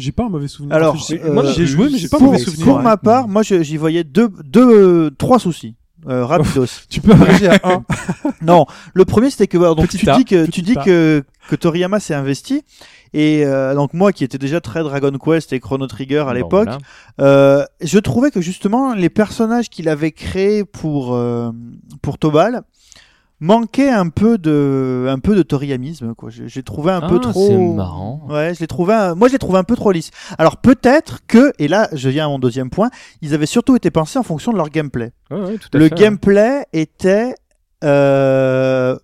J'ai 0.00 0.12
pas 0.12 0.24
un 0.24 0.28
mauvais 0.28 0.48
souvenir. 0.48 0.74
Alors, 0.74 0.96
euh, 1.10 1.32
moi 1.32 1.44
j'ai 1.44 1.66
joué 1.66 1.88
mais 1.90 1.98
j'ai 1.98 2.08
pas 2.08 2.18
un 2.18 2.24
mauvais 2.24 2.38
souvenir. 2.38 2.66
pour 2.66 2.80
ma 2.80 2.96
part, 2.96 3.28
moi 3.28 3.42
j'y 3.42 3.76
voyais 3.76 4.04
deux, 4.04 4.28
deux, 4.44 5.10
trois 5.12 5.38
soucis. 5.38 5.74
Euh, 6.08 6.24
rapidos. 6.24 6.64
Tu 6.88 7.02
peux 7.02 7.12
abréger 7.12 7.48
à 7.48 7.60
un. 7.62 7.84
non, 8.40 8.64
le 8.94 9.04
premier 9.04 9.28
c'était 9.28 9.46
que 9.46 9.58
alors, 9.58 9.76
donc 9.76 9.88
Petit 9.88 9.98
tu 9.98 10.08
A, 10.08 10.16
dis 10.16 10.24
que 10.24 10.46
tu 10.46 10.62
dis 10.62 10.74
que 10.74 11.22
que 11.48 11.56
Toriyama 11.56 12.00
s'est 12.00 12.14
investi 12.14 12.62
et 13.12 13.44
euh, 13.44 13.74
donc 13.74 13.92
moi 13.92 14.12
qui 14.12 14.24
étais 14.24 14.38
déjà 14.38 14.60
très 14.60 14.82
Dragon 14.82 15.12
Quest 15.12 15.52
et 15.52 15.60
Chrono 15.60 15.86
Trigger 15.86 16.20
à 16.20 16.24
bon, 16.26 16.32
l'époque, 16.32 16.68
voilà. 16.68 16.78
Euh, 17.20 17.64
je 17.80 17.98
trouvais 17.98 18.30
que 18.30 18.40
justement 18.40 18.94
les 18.94 19.10
personnages 19.10 19.68
qu'il 19.68 19.88
avait 19.88 20.12
créés 20.12 20.64
pour 20.64 21.14
euh, 21.14 21.50
pour 22.02 22.18
Tobal 22.18 22.62
manquaient 23.40 23.88
un 23.90 24.08
peu 24.10 24.36
de 24.38 25.06
un 25.08 25.18
peu 25.18 25.34
de 25.34 25.42
toriyamisme 25.42 26.14
quoi. 26.14 26.30
J'ai 26.30 26.46
j'ai 26.48 26.62
trouvé 26.62 26.92
un 26.92 27.00
peu 27.00 27.16
Ah, 27.16 27.30
trop 27.30 27.46
C'est 27.48 27.56
marrant. 27.56 28.22
Ouais, 28.28 28.54
je 28.54 28.60
l'ai 28.60 28.66
trouvé 28.66 28.92
un- 28.94 29.14
moi 29.14 29.28
je 29.28 29.32
l'ai 29.32 29.38
trouvé 29.38 29.58
un 29.58 29.64
peu 29.64 29.76
trop 29.76 29.92
lisse. 29.92 30.10
Alors 30.38 30.58
peut-être 30.58 31.20
que 31.26 31.52
et 31.58 31.66
là 31.68 31.88
je 31.92 32.08
viens 32.10 32.26
à 32.26 32.28
mon 32.28 32.38
deuxième 32.38 32.70
point, 32.70 32.90
ils 33.22 33.32
avaient 33.34 33.46
surtout 33.46 33.76
été 33.76 33.90
pensés 33.90 34.18
en 34.18 34.22
fonction 34.22 34.52
de 34.52 34.56
leur 34.58 34.68
gameplay. 34.68 35.12
Ouais, 35.30 35.40
ouais, 35.40 35.58
tout 35.58 35.68
à 35.72 35.78
Le 35.78 35.88
fait, 35.88 35.94
gameplay 35.94 36.64
était 36.72 37.34
euh, 37.84 38.96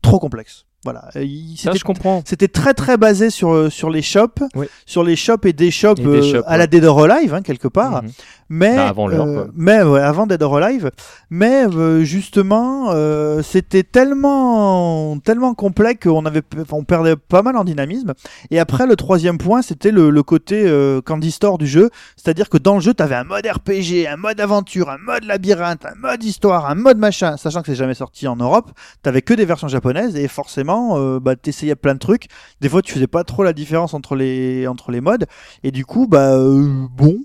trop 0.00 0.18
complexe. 0.18 0.64
Voilà, 0.84 1.10
Il- 1.14 1.56
Ça, 1.56 1.64
c'était 1.70 1.78
je 1.78 1.84
comprends. 1.84 2.22
c'était 2.24 2.48
très 2.48 2.74
très 2.74 2.96
basé 2.96 3.30
sur 3.30 3.70
sur 3.70 3.88
les 3.88 4.02
shops, 4.02 4.42
Oui. 4.56 4.66
sur 4.84 5.04
les 5.04 5.14
shops 5.14 5.44
et 5.46 5.52
des 5.52 5.70
shops, 5.70 6.00
Et 6.00 6.02
des 6.02 6.34
euh, 6.34 6.42
à 6.46 6.56
la. 6.56 6.66
Dead 6.66 6.84
or 6.84 7.04
Alive 7.04 7.34
hein, 7.34 7.42
quelque 7.42 7.68
part. 7.68 8.02
Mhm. 8.02 8.10
Mais 8.54 8.76
Bah, 8.76 8.88
avant 8.88 9.06
l'heure, 9.06 9.26
euh, 9.26 9.46
mais 9.56 9.82
ouais, 9.82 10.02
avant 10.02 10.26
Dead 10.26 10.42
or 10.42 10.58
Alive, 10.58 10.90
mais 11.30 11.64
euh, 11.64 12.04
justement 12.04 12.90
euh, 12.90 13.40
c'était 13.42 13.82
tellement 13.82 15.18
tellement 15.20 15.54
complet 15.54 15.94
qu'on 15.94 16.26
avait 16.26 16.42
on 16.70 16.84
perdait 16.84 17.16
pas 17.16 17.40
mal 17.40 17.56
en 17.56 17.64
dynamisme. 17.64 18.12
Et 18.50 18.58
après 18.60 18.86
le 18.86 18.94
troisième 18.94 19.38
point, 19.38 19.62
c'était 19.62 19.90
le, 19.90 20.10
le 20.10 20.22
côté 20.22 20.64
euh, 20.66 21.00
Candy 21.00 21.30
Store 21.30 21.56
du 21.56 21.66
jeu, 21.66 21.88
c'est-à-dire 22.16 22.50
que 22.50 22.58
dans 22.58 22.74
le 22.74 22.80
jeu, 22.82 22.92
tu 22.92 23.02
avais 23.02 23.14
un 23.14 23.24
mode 23.24 23.46
RPG, 23.46 24.06
un 24.06 24.18
mode 24.18 24.38
aventure, 24.38 24.90
un 24.90 24.98
mode 24.98 25.24
labyrinthe, 25.24 25.86
un 25.86 25.98
mode 25.98 26.22
histoire, 26.22 26.68
un 26.68 26.74
mode 26.74 26.98
machin, 26.98 27.38
sachant 27.38 27.62
que 27.62 27.68
c'est 27.68 27.74
jamais 27.74 27.94
sorti 27.94 28.28
en 28.28 28.36
Europe, 28.36 28.70
t'avais 29.02 29.22
que 29.22 29.32
des 29.32 29.46
versions 29.46 29.68
japonaises 29.68 30.14
et 30.14 30.28
forcément 30.28 30.98
euh, 30.98 31.18
bah 31.20 31.36
t'essayais 31.36 31.74
plein 31.74 31.94
de 31.94 32.00
trucs. 32.00 32.26
Des 32.60 32.68
fois, 32.68 32.82
tu 32.82 32.92
faisais 32.92 33.06
pas 33.06 33.24
trop 33.24 33.44
la 33.44 33.54
différence 33.54 33.94
entre 33.94 34.14
les 34.14 34.66
entre 34.66 34.90
les 34.90 35.00
modes. 35.00 35.24
Et 35.62 35.70
du 35.70 35.86
coup 35.86 36.06
bah 36.06 36.34
euh, 36.34 36.86
bon 36.90 37.16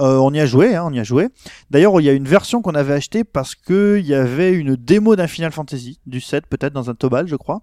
euh, 0.00 0.16
on 0.16 0.32
y 0.32 0.40
a 0.40 0.46
joué, 0.46 0.74
hein, 0.74 0.84
on 0.86 0.92
y 0.92 1.00
a 1.00 1.04
joué. 1.04 1.28
D'ailleurs, 1.70 2.00
il 2.00 2.04
y 2.04 2.08
a 2.08 2.12
une 2.12 2.28
version 2.28 2.62
qu'on 2.62 2.74
avait 2.74 2.94
achetée 2.94 3.24
parce 3.24 3.54
que 3.54 3.98
il 3.98 4.06
y 4.06 4.14
avait 4.14 4.52
une 4.52 4.76
démo 4.76 5.16
d'un 5.16 5.26
Final 5.26 5.52
Fantasy 5.52 6.00
du 6.06 6.20
7 6.20 6.46
peut-être 6.46 6.72
dans 6.72 6.90
un 6.90 6.94
Tobal, 6.94 7.26
je 7.26 7.36
crois. 7.36 7.62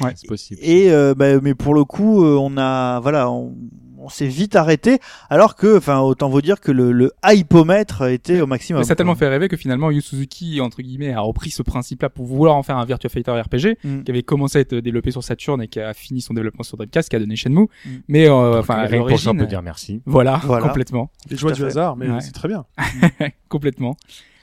Ouais. 0.00 0.12
C'est 0.16 0.26
possible. 0.26 0.60
Et 0.62 0.90
euh, 0.90 1.14
bah, 1.14 1.40
mais 1.40 1.54
pour 1.54 1.74
le 1.74 1.84
coup, 1.84 2.24
euh, 2.24 2.36
on 2.36 2.56
a 2.58 3.00
voilà, 3.00 3.30
on, 3.30 3.54
on 4.06 4.08
s'est 4.08 4.26
vite 4.26 4.56
arrêté. 4.56 4.98
Alors 5.30 5.56
que, 5.56 5.76
enfin, 5.76 5.98
autant 6.00 6.28
vous 6.28 6.40
dire 6.40 6.60
que 6.60 6.72
le, 6.72 6.92
le 6.92 7.12
hypomètre 7.24 8.02
était 8.08 8.40
au 8.40 8.46
maximum. 8.46 8.80
Mais 8.80 8.86
ça 8.86 8.92
a 8.92 8.96
tellement 8.96 9.14
fait 9.16 9.28
rêver 9.28 9.48
que 9.48 9.56
finalement 9.56 9.90
Yu 9.90 10.00
Suzuki 10.00 10.60
entre 10.60 10.80
guillemets 10.82 11.12
a 11.12 11.20
repris 11.20 11.50
ce 11.50 11.62
principe-là 11.62 12.08
pour 12.08 12.24
vouloir 12.26 12.54
en 12.56 12.62
faire 12.62 12.76
un 12.78 12.84
Virtua 12.84 13.10
Fighter 13.10 13.32
RPG 13.32 13.76
Mm. 13.84 14.02
qui 14.04 14.10
avait 14.10 14.22
commencé 14.22 14.58
à 14.58 14.60
être 14.60 14.74
développé 14.76 15.10
sur 15.10 15.22
Saturn 15.24 15.60
et 15.60 15.68
qui 15.68 15.80
a 15.80 15.92
fini 15.92 16.20
son 16.20 16.34
développement 16.34 16.62
sur 16.62 16.76
Dreamcast 16.76 17.08
qui 17.08 17.16
a 17.16 17.18
donné 17.18 17.36
Shenmue. 17.36 17.66
Mm. 17.84 17.90
Mais 18.08 18.28
euh, 18.28 18.60
enfin 18.60 18.86
que 18.86 18.96
pour 19.08 19.18
ça, 19.18 19.30
on 19.30 19.36
peut 19.36 19.46
dire 19.46 19.62
merci. 19.62 20.02
voilà, 20.06 20.40
Voilà. 20.44 20.66
complètement, 20.68 21.10
Les 21.30 21.36
joies 21.36 21.52
du 21.52 21.64
hasard, 21.64 21.96
mais 21.96 22.08
Ouais. 22.08 22.20
c'est 22.20 22.32
très 22.32 22.48
bien. 22.48 22.64
complètement. 23.48 23.96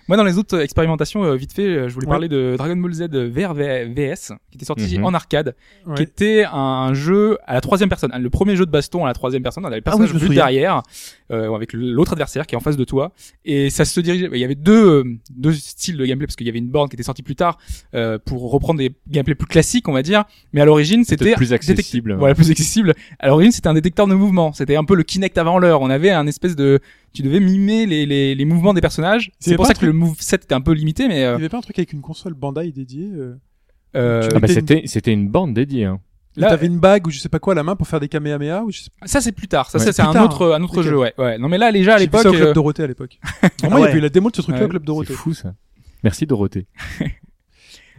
Moi, 0.07 0.17
dans 0.17 0.23
les 0.23 0.37
autres 0.37 0.59
expérimentations, 0.59 1.23
euh, 1.23 1.35
vite 1.35 1.53
fait, 1.53 1.65
euh, 1.65 1.87
je 1.89 1.93
voulais 1.93 2.07
Ouais. 2.07 2.11
parler 2.11 2.27
de 2.27 2.55
Dragon 2.57 2.75
Ball 2.75 2.93
Z 2.93 3.03
VR 3.09 3.53
V- 3.53 3.85
VS, 3.95 4.33
qui 4.51 4.57
était 4.57 4.65
sorti 4.65 4.97
Mhm. 4.97 5.05
en 5.05 5.13
arcade, 5.13 5.55
Ouais. 5.85 5.95
qui 5.95 6.03
était 6.03 6.43
un 6.51 6.93
jeu 6.93 7.37
à 7.45 7.53
la 7.53 7.61
troisième 7.61 7.89
personne, 7.89 8.11
le 8.17 8.29
premier 8.29 8.55
jeu 8.55 8.65
de 8.65 8.71
baston 8.71 9.05
à 9.05 9.07
la 9.07 9.13
troisième 9.13 9.43
personne. 9.43 9.63
On 9.63 9.67
avait 9.67 9.77
le 9.77 9.83
Ah 9.85 9.91
oui, 9.91 9.99
personnage 9.99 10.13
vu 10.13 10.27
souviens. 10.27 10.41
derrière, 10.43 10.83
euh, 11.31 11.53
avec 11.55 11.73
l'autre 11.73 12.11
adversaire 12.13 12.45
qui 12.47 12.55
est 12.55 12.57
en 12.57 12.61
face 12.61 12.77
de 12.77 12.83
toi, 12.83 13.11
et 13.45 13.69
ça 13.69 13.85
se 13.85 13.99
dirigeait. 13.99 14.29
Il 14.33 14.39
y 14.39 14.43
avait 14.43 14.55
deux 14.55 14.73
euh, 14.89 15.03
deux 15.35 15.53
styles 15.53 15.97
de 15.97 16.05
gameplay 16.05 16.27
parce 16.27 16.35
qu'il 16.35 16.47
y 16.47 16.49
avait 16.49 16.59
une 16.59 16.69
borne 16.69 16.89
qui 16.89 16.95
était 16.95 17.03
sortie 17.03 17.23
plus 17.23 17.35
tard 17.35 17.57
euh, 17.95 18.17
pour 18.23 18.51
reprendre 18.51 18.79
des 18.79 18.91
gameplays 19.09 19.35
plus 19.35 19.47
classiques, 19.47 19.87
on 19.87 19.93
va 19.93 20.01
dire, 20.03 20.25
mais 20.51 20.61
à 20.61 20.65
l'origine 20.65 21.03
c'était 21.05 21.33
plus 21.35 21.53
accessible. 21.53 22.15
Voilà, 22.15 22.35
plus 22.35 22.51
accessible. 22.51 22.93
À 23.19 23.27
l'origine, 23.27 23.51
c'était 23.51 23.67
un 23.69 23.73
détecteur 23.73 24.07
de 24.07 24.13
mouvement. 24.15 24.51
C'était 24.53 24.75
un 24.75 24.83
peu 24.83 24.95
le 24.95 25.03
Kinect 25.03 25.37
avant 25.37 25.59
l'heure. 25.59 25.81
On 25.81 25.89
avait 25.89 26.11
un 26.11 26.27
espèce 26.27 26.55
de, 26.55 26.79
tu 27.13 27.21
devais 27.21 27.39
mimer 27.39 27.85
les, 27.85 28.05
les, 28.05 28.35
les 28.35 28.45
mouvements 28.45 28.73
des 28.73 28.81
personnages. 28.81 29.27
Il 29.27 29.33
C'est 29.39 29.55
pour 29.55 29.65
ça 29.67 29.73
que 29.73 29.85
le 29.85 29.93
move 29.93 30.15
set 30.19 30.43
était 30.45 30.55
un 30.55 30.61
peu 30.61 30.71
limité, 30.73 31.07
mais 31.07 31.17
Il 31.17 31.21
y 31.21 31.23
euh, 31.23 31.35
avait 31.35 31.49
pas 31.49 31.57
un 31.57 31.61
truc 31.61 31.77
avec 31.77 31.93
une 31.93 32.01
console 32.01 32.33
Bandai 32.33 32.71
dédiée 32.71 33.09
euh, 33.13 33.35
euh, 33.95 34.27
Ah 34.35 34.39
bah, 34.39 34.47
C'était 34.47 34.53
c'était 34.75 34.87
c'était 34.87 35.13
une 35.13 35.29
bande 35.29 35.53
dédiée. 35.53 35.85
Hein. 35.85 35.99
Là- 36.35 36.49
t'avais 36.49 36.65
une 36.65 36.79
bague 36.79 37.05
ou 37.05 37.11
je 37.11 37.19
sais 37.19 37.29
pas 37.29 37.37
quoi 37.37 37.53
à 37.53 37.55
la 37.55 37.61
main 37.61 37.75
pour 37.75 37.87
faire 37.87 37.99
des 37.99 38.07
kamehameha 38.09 38.63
ou 38.63 38.71
je 38.71 38.81
sais 38.81 38.89
pas. 38.99 39.05
ça 39.05 39.21
c'est 39.21 39.31
plus 39.31 39.47
tard. 39.47 39.69
Ça, 39.69 39.77
Ouais, 39.77 39.85
ça, 39.85 39.93
c'est 39.93 40.01
un 40.01 40.11
tard, 40.11 40.25
autre, 40.25 40.51
un 40.53 40.63
autre 40.63 40.81
jeu, 40.81 40.97
ouais, 40.97 41.13
ouais. 41.19 41.37
Non 41.37 41.47
mais 41.47 41.59
là, 41.59 41.71
déjà 41.71 41.93
à 41.95 41.99
l'époque, 41.99 42.25
au 42.25 42.31
club 42.31 42.47
euh, 42.47 42.53
Dorothée 42.53 42.81
à 42.83 42.87
l'époque. 42.87 43.19
Vraiment, 43.59 43.77
il 43.77 43.81
y 43.81 43.83
ouais. 43.83 43.89
avait 43.89 43.97
eu 43.99 44.01
la 44.01 44.09
démo 44.09 44.31
de 44.31 44.35
ce 44.35 44.41
truc-là 44.41 44.65
au 44.65 44.67
club 44.67 44.81
C'est 44.81 44.87
Dorothée. 44.87 45.13
fou 45.13 45.33
ça. 45.35 45.53
Merci 46.03 46.25
Dorothée. 46.25 46.65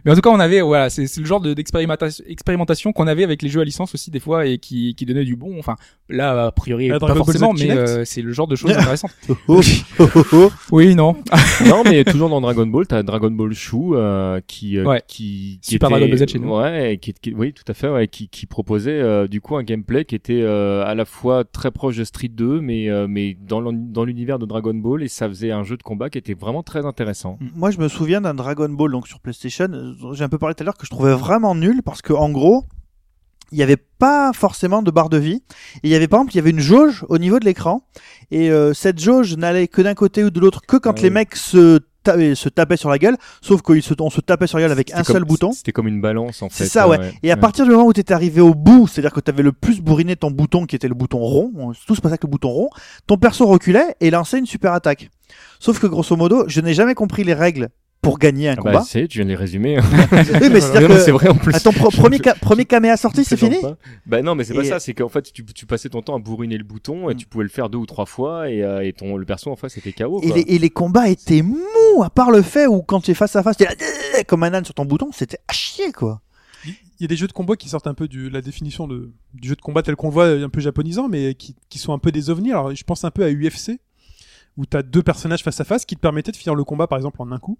mais 0.05 0.11
en 0.11 0.15
tout 0.15 0.21
cas, 0.21 0.29
on 0.29 0.39
avait, 0.39 0.61
voilà, 0.61 0.89
c'est 0.89 1.17
le 1.17 1.25
genre 1.25 1.41
de- 1.41 1.53
d'expérimentation, 1.53 2.23
expérimentation 2.27 2.93
qu'on 2.93 3.07
avait 3.07 3.23
avec 3.23 3.41
les 3.41 3.49
jeux 3.49 3.61
à 3.61 3.65
licence 3.65 3.93
aussi 3.93 4.11
des 4.11 4.19
fois 4.19 4.45
et 4.45 4.57
qui, 4.59 4.95
qui 4.95 5.05
donnait 5.05 5.25
du 5.25 5.35
bon. 5.35 5.57
Enfin, 5.59 5.75
là, 6.09 6.45
a 6.47 6.51
priori, 6.51 6.89
Ah, 6.91 6.93
pas 6.99 7.07
Dragon 7.07 7.15
Ball 7.23 7.35
Z 7.35 7.39
forcément, 7.39 7.53
mais 7.53 7.71
euh, 7.71 8.05
c'est 8.05 8.21
le 8.21 8.31
genre 8.31 8.47
de 8.47 8.55
choses 8.55 8.71
intéressantes. 8.77 9.11
Oh, 9.47 9.59
oh, 9.99 10.05
oh. 10.33 10.51
Oui, 10.71 10.95
non. 10.95 11.15
non, 11.67 11.83
mais 11.83 12.03
toujours 12.03 12.29
dans 12.29 12.39
Dragon 12.41 12.67
Ball, 12.67 12.85
t'as 12.87 13.03
Dragon 13.03 13.31
Ball 13.31 13.53
Shu 13.53 13.75
euh, 13.93 14.39
qui, 14.47 14.77
euh, 14.77 14.85
Ouais. 14.85 15.01
qui, 15.07 15.59
qui 15.61 15.71
Super 15.71 15.89
était- 15.89 15.97
Dragon 15.99 16.09
Ball 16.15 16.17
Z 16.27 16.31
chez 16.31 16.39
nous. 16.39 16.55
Ouais, 16.55 16.99
qui, 17.01 17.13
qui- 17.13 17.33
oui, 17.33 17.53
tout 17.53 17.63
à 17.67 17.73
fait, 17.73 17.89
ouais, 17.89 18.07
qui, 18.07 18.29
qui 18.29 18.45
proposait 18.45 18.91
euh, 19.01 19.27
du 19.27 19.41
coup 19.41 19.55
un 19.55 19.63
gameplay 19.63 20.05
qui 20.05 20.15
était 20.15 20.41
euh, 20.41 20.85
à 20.85 20.93
la 20.95 21.05
fois 21.05 21.43
très 21.43 21.71
proche 21.71 21.97
de 21.97 22.03
Street 22.03 22.27
2, 22.31 22.61
mais 22.61 22.89
euh, 22.89 23.07
mais 23.09 23.35
dans 23.47 23.61
dans 23.73 24.03
l'univers 24.05 24.39
de 24.39 24.45
Dragon 24.45 24.73
Ball 24.73 25.03
et 25.03 25.07
ça 25.07 25.27
faisait 25.27 25.51
un 25.51 25.63
jeu 25.63 25.77
de 25.77 25.83
combat 25.83 26.09
qui 26.09 26.17
était 26.17 26.33
vraiment 26.33 26.61
très 26.63 26.85
intéressant. 26.85 27.37
Moi, 27.55 27.71
je 27.71 27.79
me 27.79 27.87
souviens 27.87 28.21
d'un 28.21 28.33
Dragon 28.33 28.69
Ball 28.69 28.91
donc 28.91 29.07
sur 29.07 29.19
PlayStation. 29.19 29.67
Euh, 30.03 30.13
J'ai 30.13 30.23
un 30.23 30.29
peu 30.29 30.37
parlé 30.37 30.55
tout 30.55 30.63
à 30.63 30.65
l'heure 30.65 30.77
que 30.77 30.85
je 30.85 30.91
trouvais 30.91 31.13
vraiment 31.13 31.55
nul 31.55 31.81
parce 31.83 32.01
que 32.01 32.13
en 32.13 32.29
gros, 32.29 32.65
il 33.51 33.57
n'y 33.57 33.63
avait 33.63 33.77
pas 33.77 34.31
forcément 34.33 34.81
de 34.81 34.91
barre 34.91 35.09
de 35.09 35.17
vie. 35.17 35.43
Et 35.77 35.79
il 35.85 35.89
y 35.89 35.95
avait 35.95 36.07
par 36.07 36.19
exemple, 36.19 36.33
il 36.33 36.37
y 36.37 36.39
avait 36.39 36.49
une 36.49 36.59
jauge 36.59 37.05
au 37.09 37.17
niveau 37.17 37.39
de 37.39 37.45
l'écran 37.45 37.83
et 38.31 38.49
euh, 38.51 38.73
cette 38.73 38.99
jauge 38.99 39.35
n'allait 39.37 39.67
que 39.67 39.81
d'un 39.81 39.93
côté 39.93 40.23
ou 40.23 40.29
de 40.31 40.39
l'autre 40.39 40.61
que 40.67 40.77
quand 40.77 40.95
Ah 40.97 41.01
les 41.01 41.09
mecs 41.09 41.35
se 41.35 41.79
et 42.19 42.35
se 42.35 42.49
tapait 42.49 42.77
sur 42.77 42.89
la 42.91 42.99
gueule, 42.99 43.17
sauf 43.41 43.63
qu'on 43.63 43.81
se, 43.81 43.95
on 43.99 44.11
se 44.11 44.21
tapait 44.21 44.45
sur 44.45 44.59
la 44.59 44.65
gueule 44.65 44.71
avec 44.71 44.91
un 44.93 45.01
comme- 45.01 45.15
seul 45.15 45.23
bouton. 45.23 45.51
C'était 45.53 45.71
comme 45.71 45.87
une 45.87 46.01
balance 46.01 46.43
en 46.43 46.49
fait. 46.49 46.65
C'est 46.65 46.69
ça, 46.69 46.87
ouais. 46.87 47.13
Et 47.23 47.31
à 47.31 47.35
partir 47.37 47.65
du 47.65 47.71
moment 47.71 47.87
où 47.87 47.93
tu 47.93 47.99
étais 47.99 48.13
arrivé 48.13 48.41
au 48.41 48.53
bout, 48.53 48.85
c'est-à-dire 48.87 49.11
que 49.11 49.19
tu 49.21 49.31
avais 49.31 49.41
le 49.41 49.51
plus 49.51 49.81
bourriné 49.81 50.15
ton 50.15 50.29
bouton, 50.29 50.67
qui 50.67 50.75
était 50.75 50.87
le 50.87 50.93
bouton 50.93 51.17
rond, 51.17 51.51
on- 51.57 51.71
tout 51.73 51.95
se 51.95 52.01
passait 52.01 52.13
avec 52.13 52.23
le 52.23 52.29
bouton 52.29 52.49
rond, 52.49 52.69
ton 53.07 53.17
perso 53.17 53.47
reculait 53.47 53.95
et 54.01 54.11
lançait 54.11 54.37
une 54.37 54.45
super 54.45 54.73
attaque. 54.73 55.09
Sauf 55.59 55.79
que 55.79 55.87
grosso 55.87 56.15
modo, 56.15 56.43
je 56.47 56.61
n'ai 56.61 56.75
jamais 56.75 56.93
compris 56.93 57.23
les 57.23 57.33
règles 57.33 57.69
pour 58.05 58.19
gagner 58.19 58.47
un 58.49 58.53
Ah 58.53 58.55
bah, 58.55 58.61
combat. 58.61 58.81
c'est, 58.87 59.07
tu 59.07 59.17
viens 59.17 59.25
de 59.25 59.29
les 59.29 59.35
résumer. 59.35 59.77
oui, 60.11 60.49
mais 60.51 60.61
c'est-à-dire 60.61 60.87
Non, 60.89 60.95
que 60.95 61.01
c'est 61.01 61.11
vrai 61.11 61.27
en 61.29 61.35
plus. 61.35 61.53
à 61.53 61.59
ton 61.59 61.71
pro- 61.73 61.89
premier, 61.91 62.19
ca- 62.23 62.35
premier 62.35 62.65
caméa 62.65 62.95
sorti, 62.97 63.23
c'est 63.25 63.35
fini 63.37 63.57
Pas. 63.61 63.75
Bah 64.05 64.21
non, 64.21 64.35
mais 64.35 64.43
c'est 64.43 64.53
pas 64.53 64.63
ça. 64.63 64.79
C'est 64.79 64.93
qu'en 64.93 65.09
fait, 65.09 65.31
tu, 65.33 65.43
tu 65.45 65.65
passais 65.65 65.89
ton 65.89 66.01
temps 66.01 66.15
à 66.15 66.19
bourriner 66.19 66.57
le 66.57 66.63
bouton 66.63 67.09
et 67.09 67.13
Mm. 67.13 67.17
tu 67.17 67.25
pouvais 67.25 67.43
le 67.43 67.49
faire 67.49 67.69
deux 67.69 67.77
ou 67.79 67.85
trois 67.85 68.05
fois 68.05 68.49
et, 68.49 68.63
euh, 68.63 68.85
et 68.85 68.93
ton 68.93 69.17
le 69.17 69.25
perso 69.25 69.51
en 69.51 69.55
face 69.55 69.77
était 69.77 69.91
KO. 69.93 70.21
et 70.23 70.31
les, 70.31 70.41
et 70.55 70.59
les 70.59 70.69
combats 70.69 71.09
étaient 71.09 71.41
mous, 71.41 72.03
à 72.03 72.09
part 72.09 72.31
le 72.31 72.41
fait 72.41 72.67
où 72.67 72.81
quand 72.81 73.01
tu 73.01 73.11
es 73.11 73.15
face 73.15 73.35
à 73.35 73.43
face, 73.43 73.57
tu 73.57 73.63
es 73.63 74.23
comme 74.23 74.43
un 74.43 74.53
âne 74.53 74.65
sur 74.65 74.73
ton 74.73 74.85
bouton, 74.85 75.09
c'était 75.11 75.39
à 75.47 75.53
chier 75.53 75.91
quoi. 75.91 76.21
Il 76.65 76.73
y 77.01 77.05
a 77.05 77.07
des 77.07 77.17
jeux 77.17 77.27
de 77.27 77.33
combat 77.33 77.55
qui 77.57 77.67
sortent 77.69 77.87
un 77.87 77.93
peu 77.93 78.07
de 78.07 78.29
la 78.29 78.41
définition 78.41 78.87
de, 78.87 79.11
du 79.33 79.49
jeu 79.49 79.55
de 79.55 79.61
combat 79.61 79.81
tel 79.83 79.95
qu'on 79.97 80.07
le 80.07 80.13
voit, 80.13 80.27
un 80.29 80.47
peu 80.49 80.61
japonisant, 80.61 81.09
mais 81.09 81.35
qui, 81.35 81.53
qui 81.67 81.77
sont 81.77 81.91
un 81.93 81.99
peu 81.99 82.11
des 82.11 82.29
ovnis. 82.29 82.51
Alors, 82.51 82.73
je 82.73 82.83
pense 82.85 83.03
un 83.03 83.11
peu 83.11 83.25
à 83.25 83.29
UFC, 83.29 83.81
où 84.55 84.65
tu 84.65 84.77
as 84.77 84.81
deux 84.81 85.03
personnages 85.03 85.43
face 85.43 85.59
à 85.59 85.65
face 85.65 85.83
qui 85.85 85.95
te 85.95 85.99
permettaient 85.99 86.31
de 86.31 86.37
finir 86.37 86.55
le 86.55 86.63
combat, 86.63 86.87
par 86.87 86.97
exemple, 86.97 87.21
en 87.21 87.31
un 87.33 87.37
coup. 87.37 87.59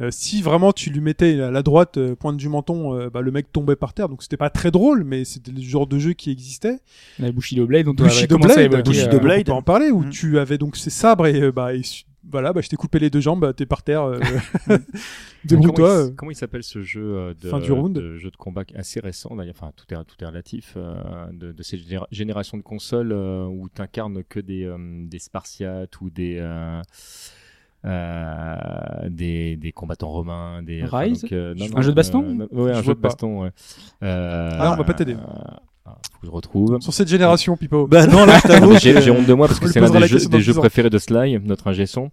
Euh, 0.00 0.08
si 0.10 0.40
vraiment 0.42 0.72
tu 0.72 0.88
lui 0.90 1.00
mettais 1.00 1.34
la, 1.34 1.50
la 1.50 1.62
droite 1.62 1.98
euh, 1.98 2.16
pointe 2.16 2.36
du 2.38 2.48
menton, 2.48 2.98
euh, 2.98 3.10
bah, 3.10 3.20
le 3.20 3.30
mec 3.30 3.52
tombait 3.52 3.76
par 3.76 3.92
terre. 3.92 4.08
Donc 4.08 4.22
c'était 4.22 4.38
pas 4.38 4.48
très 4.50 4.70
drôle, 4.70 5.04
mais 5.04 5.24
c'était 5.24 5.52
le 5.52 5.60
genre 5.60 5.86
de 5.86 5.98
jeu 5.98 6.14
qui 6.14 6.30
existait. 6.30 6.78
On 7.20 7.24
avait 7.24 7.32
Bushido 7.32 7.66
Blade, 7.66 7.84
dont 7.86 7.92
Bushido 7.92 8.36
commencé 8.38 8.52
à 8.64 8.68
Blade, 8.68 8.72
évoquer, 8.86 8.90
Bushido 8.90 9.16
euh, 9.16 9.20
Blade. 9.20 9.40
on 9.40 9.44
peut 9.44 9.52
en 9.52 9.62
parler, 9.62 9.90
où 9.90 10.02
Mm. 10.04 10.10
tu 10.10 10.38
avais 10.38 10.56
donc 10.58 10.76
ces 10.76 10.90
sabres 10.90 11.26
et 11.26 11.40
euh, 11.42 11.52
bah, 11.52 11.74
et 11.74 11.82
voilà, 12.30 12.52
bah, 12.52 12.60
je 12.62 12.68
t'ai 12.68 12.76
coupé 12.76 13.00
les 13.00 13.10
deux 13.10 13.20
jambes, 13.20 13.40
bah, 13.40 13.52
t'es 13.52 13.66
par 13.66 13.82
terre. 13.82 14.02
Euh, 14.04 14.18
Débrouille-toi. 15.44 15.74
Comment, 15.74 15.90
euh. 15.90 16.04
il, 16.04 16.08
s- 16.08 16.14
comment 16.16 16.30
il 16.30 16.36
s'appelle 16.36 16.62
ce 16.62 16.80
jeu 16.82 17.02
euh, 17.16 17.34
de, 17.40 17.48
Fin 17.48 17.58
du 17.60 17.72
round. 17.72 17.94
de 17.94 18.16
jeu 18.16 18.30
de 18.30 18.36
combat 18.36 18.62
assez 18.74 19.00
récent 19.00 19.34
d'ailleurs, 19.36 19.54
enfin 19.60 19.72
tout 19.76 19.92
est 19.92 20.04
tout 20.04 20.16
est 20.20 20.26
relatif 20.26 20.74
euh, 20.76 20.94
de, 21.32 21.52
de 21.52 21.62
ces 21.62 21.76
généra- 21.76 22.06
générations 22.10 22.56
de 22.56 22.62
consoles 22.62 23.12
euh, 23.12 23.44
où 23.46 23.68
t'incarnes 23.68 24.22
que 24.24 24.40
des 24.40 24.64
euh, 24.64 24.76
des 25.06 25.18
Spartiates 25.18 26.00
ou 26.00 26.10
des 26.10 26.38
euh, 27.84 28.56
des, 29.08 29.56
des 29.56 29.72
combattants 29.72 30.10
romains, 30.10 30.62
des 30.62 30.82
enfin, 30.84 31.00
Rise 31.00 31.22
donc, 31.22 31.32
euh, 31.32 31.54
non, 31.56 31.66
Un 31.66 31.68
non, 31.76 31.82
jeu 31.82 31.90
de 31.90 31.94
baston 31.96 32.22
euh, 32.22 32.32
non, 32.34 32.48
Ouais, 32.52 32.72
Je 32.74 32.78
un 32.78 32.82
jeu 32.82 32.94
de 32.94 32.98
pas. 33.00 33.08
baston. 33.08 33.42
Ouais. 33.42 33.50
Euh, 34.02 34.50
Ah, 34.58 34.72
on 34.72 34.76
va 34.76 34.84
pas 34.84 34.94
t'aider. 34.94 35.14
euh, 35.14 35.16
ah, 35.84 35.96
faut 36.12 36.20
que 36.20 36.26
je 36.26 36.30
retrouve. 36.30 36.78
Sur 36.80 36.92
cette 36.94 37.08
génération, 37.08 37.56
Pipo. 37.56 37.88
Bah 37.88 38.06
non, 38.06 38.24
là 38.24 38.38
je 38.42 38.48
Non, 38.48 38.54
t'avoue. 38.60 38.72
mais 38.74 38.78
J'ai 39.02 39.10
honte 39.10 39.26
de 39.26 39.34
moi 39.34 39.48
parce 39.48 39.58
que 39.58 39.66
c'est 39.68 39.80
l'un 39.80 39.90
des 39.90 40.06
jeux, 40.06 40.18
des 40.28 40.40
jeux 40.40 40.54
préférés 40.54 40.90
de 40.90 40.98
Sly, 40.98 41.40
notre 41.40 41.66
ingé 41.66 41.86
son. 41.86 42.08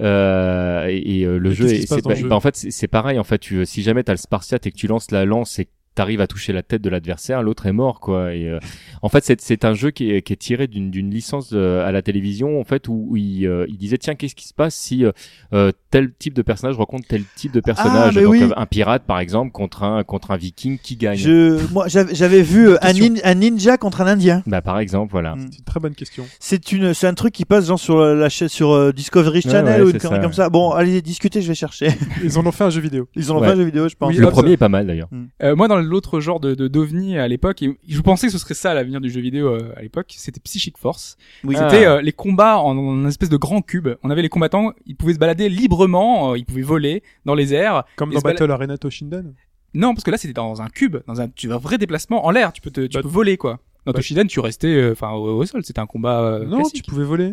Euh, 0.00 0.86
et, 0.88 1.20
et, 1.20 1.24
euh, 1.24 1.38
le 1.38 1.50
Et 1.52 1.54
jeu, 1.54 1.66
est- 1.68 1.88
jeu 2.16 2.28
bah, 2.28 2.34
en 2.36 2.40
fait 2.40 2.56
c'est 2.56 2.88
pareil. 2.88 3.18
En 3.20 3.24
fait, 3.24 3.38
tu, 3.38 3.64
si 3.64 3.82
jamais 3.82 4.02
t'as 4.02 4.12
le 4.14 4.18
Spartiate 4.18 4.66
et 4.66 4.72
que 4.72 4.76
tu 4.76 4.88
lances 4.88 5.10
la 5.12 5.24
lance 5.24 5.58
et 5.60 5.68
t'arrives 5.94 6.20
à 6.20 6.26
toucher 6.26 6.52
la 6.52 6.62
tête 6.62 6.82
de 6.82 6.88
l'adversaire, 6.90 7.42
l'autre 7.42 7.66
est 7.66 7.72
mort 7.72 8.00
quoi. 8.00 8.34
Et 8.34 8.48
euh, 8.48 8.58
en 9.02 9.08
fait, 9.08 9.24
c'est 9.24 9.40
c'est 9.40 9.64
un 9.64 9.74
jeu 9.74 9.90
qui 9.90 10.10
est, 10.10 10.22
qui 10.22 10.32
est 10.32 10.36
tiré 10.36 10.66
d'une 10.66 10.90
d'une 10.90 11.10
licence 11.10 11.50
euh, 11.52 11.86
à 11.86 11.92
la 11.92 12.02
télévision 12.02 12.60
en 12.60 12.64
fait 12.64 12.88
où, 12.88 13.06
où 13.10 13.16
il, 13.16 13.46
euh, 13.46 13.66
il 13.68 13.76
disait 13.76 13.98
tiens 13.98 14.14
qu'est-ce 14.14 14.34
qui 14.34 14.48
se 14.48 14.54
passe 14.54 14.74
si 14.74 15.04
euh, 15.04 15.12
euh, 15.52 15.72
tel 15.90 16.12
type 16.18 16.34
de 16.34 16.42
personnage 16.42 16.76
rencontre 16.76 17.06
tel 17.08 17.22
type 17.36 17.52
de 17.52 17.60
personnage. 17.60 18.14
Ah, 18.16 18.18
mais 18.18 18.22
Donc 18.22 18.32
oui. 18.32 18.44
un 18.56 18.66
pirate 18.66 19.02
par 19.06 19.20
exemple 19.20 19.52
contre 19.52 19.82
un 19.82 20.02
contre 20.04 20.30
un 20.30 20.36
viking 20.36 20.78
qui 20.78 20.96
gagne. 20.96 21.16
Je, 21.18 21.58
moi, 21.72 21.88
j'avais 21.88 22.14
j'avais 22.14 22.42
vu 22.42 22.68
euh, 22.70 22.76
un, 22.82 22.88
Question. 22.92 23.08
nin- 23.14 23.20
un 23.24 23.34
ninja 23.34 23.76
contre 23.76 24.00
un 24.00 24.06
indien. 24.06 24.42
Bah 24.46 24.62
par 24.62 24.78
exemple 24.78 25.12
voilà. 25.12 25.34
Mm. 25.36 25.40
C'est 25.50 25.58
une 25.58 25.64
très 25.64 25.80
bonne 25.80 25.94
question. 25.94 26.24
C'est 26.40 26.72
une, 26.72 26.94
c'est 26.94 27.06
un 27.06 27.14
truc 27.14 27.32
qui 27.34 27.44
passe 27.44 27.66
genre 27.66 27.78
sur 27.78 27.98
la 28.02 28.28
chaîne, 28.28 28.48
sur 28.48 28.92
Discovery 28.94 29.42
Channel 29.42 29.82
ouais, 29.82 29.86
ou 29.88 29.90
une 29.90 30.00
ça. 30.00 30.18
comme 30.18 30.32
ça. 30.32 30.48
Bon, 30.50 30.70
allez 30.70 31.02
discuter, 31.02 31.42
je 31.42 31.48
vais 31.48 31.54
chercher. 31.54 31.88
Ils 32.24 32.38
en 32.38 32.46
ont 32.46 32.52
fait 32.52 32.64
un 32.64 32.70
jeu 32.70 32.80
vidéo. 32.80 33.08
Ils 33.14 33.30
en 33.30 33.36
ont 33.36 33.40
Ouais. 33.40 33.48
fait 33.48 33.52
un 33.54 33.56
jeu 33.56 33.64
vidéo, 33.64 33.88
je 33.88 33.96
pense. 33.96 34.10
Oui, 34.14 34.16
Le 34.18 34.30
premier 34.30 34.52
est 34.52 34.56
pas 34.56 34.68
mal 34.68 34.86
d'ailleurs. 34.86 35.08
Euh, 35.42 35.56
moi, 35.56 35.66
dans 35.68 35.81
l'autre 35.82 36.20
genre 36.20 36.40
de, 36.40 36.54
de 36.54 36.68
d'ovni 36.68 37.18
à 37.18 37.28
l'époque, 37.28 37.62
et 37.62 37.76
je 37.86 38.00
pensais 38.00 38.26
que 38.28 38.32
ce 38.32 38.38
serait 38.38 38.54
ça 38.54 38.74
l'avenir 38.74 39.00
du 39.00 39.10
jeu 39.10 39.20
vidéo 39.20 39.48
euh, 39.48 39.72
à 39.76 39.82
l'époque, 39.82 40.12
c'était 40.16 40.40
Psychic 40.40 40.78
Force. 40.78 41.16
Oui. 41.44 41.54
C'était 41.56 41.84
Ah. 41.86 41.96
euh, 41.96 42.02
les 42.02 42.12
combats 42.12 42.58
en, 42.58 42.76
en 42.76 42.94
une 43.00 43.06
espèce 43.06 43.28
de 43.28 43.36
grand 43.36 43.62
cube. 43.62 43.88
On 44.02 44.10
avait 44.10 44.22
les 44.22 44.28
combattants, 44.28 44.72
ils 44.86 44.96
pouvaient 44.96 45.14
se 45.14 45.18
balader 45.18 45.48
librement, 45.48 46.32
euh, 46.32 46.38
ils 46.38 46.44
pouvaient 46.44 46.62
voler 46.62 47.02
dans 47.24 47.34
les 47.34 47.52
airs. 47.54 47.84
Comme 47.96 48.10
dans 48.12 48.18
se 48.18 48.24
bala- 48.24 48.34
Battle 48.38 48.50
Arena 48.52 48.78
Toshinden. 48.78 49.34
Non, 49.74 49.94
parce 49.94 50.04
que 50.04 50.10
là 50.10 50.18
c'était 50.18 50.34
dans 50.34 50.60
un 50.62 50.68
cube, 50.68 50.98
dans 51.06 51.20
un, 51.20 51.28
tu 51.28 51.50
as 51.50 51.54
un 51.54 51.58
vrai 51.58 51.78
déplacement 51.78 52.26
en 52.26 52.30
l'air. 52.30 52.52
Tu 52.52 52.60
peux 52.60 52.70
te, 52.70 52.82
tu 52.82 52.94
Bah- 52.96 53.02
peux 53.02 53.08
voler 53.08 53.36
quoi. 53.36 53.60
Dans 53.86 53.92
Bah- 53.92 53.98
Toshinden, 53.98 54.26
tu 54.28 54.38
restais, 54.40 54.68
euh, 54.68 54.92
enfin 54.92 55.10
au, 55.12 55.38
au 55.38 55.44
sol. 55.46 55.64
C'était 55.64 55.80
un 55.80 55.86
combat 55.86 56.20
euh, 56.20 56.44
non, 56.44 56.58
classique. 56.58 56.82
tu 56.84 56.90
pouvais 56.90 57.04
voler. 57.04 57.32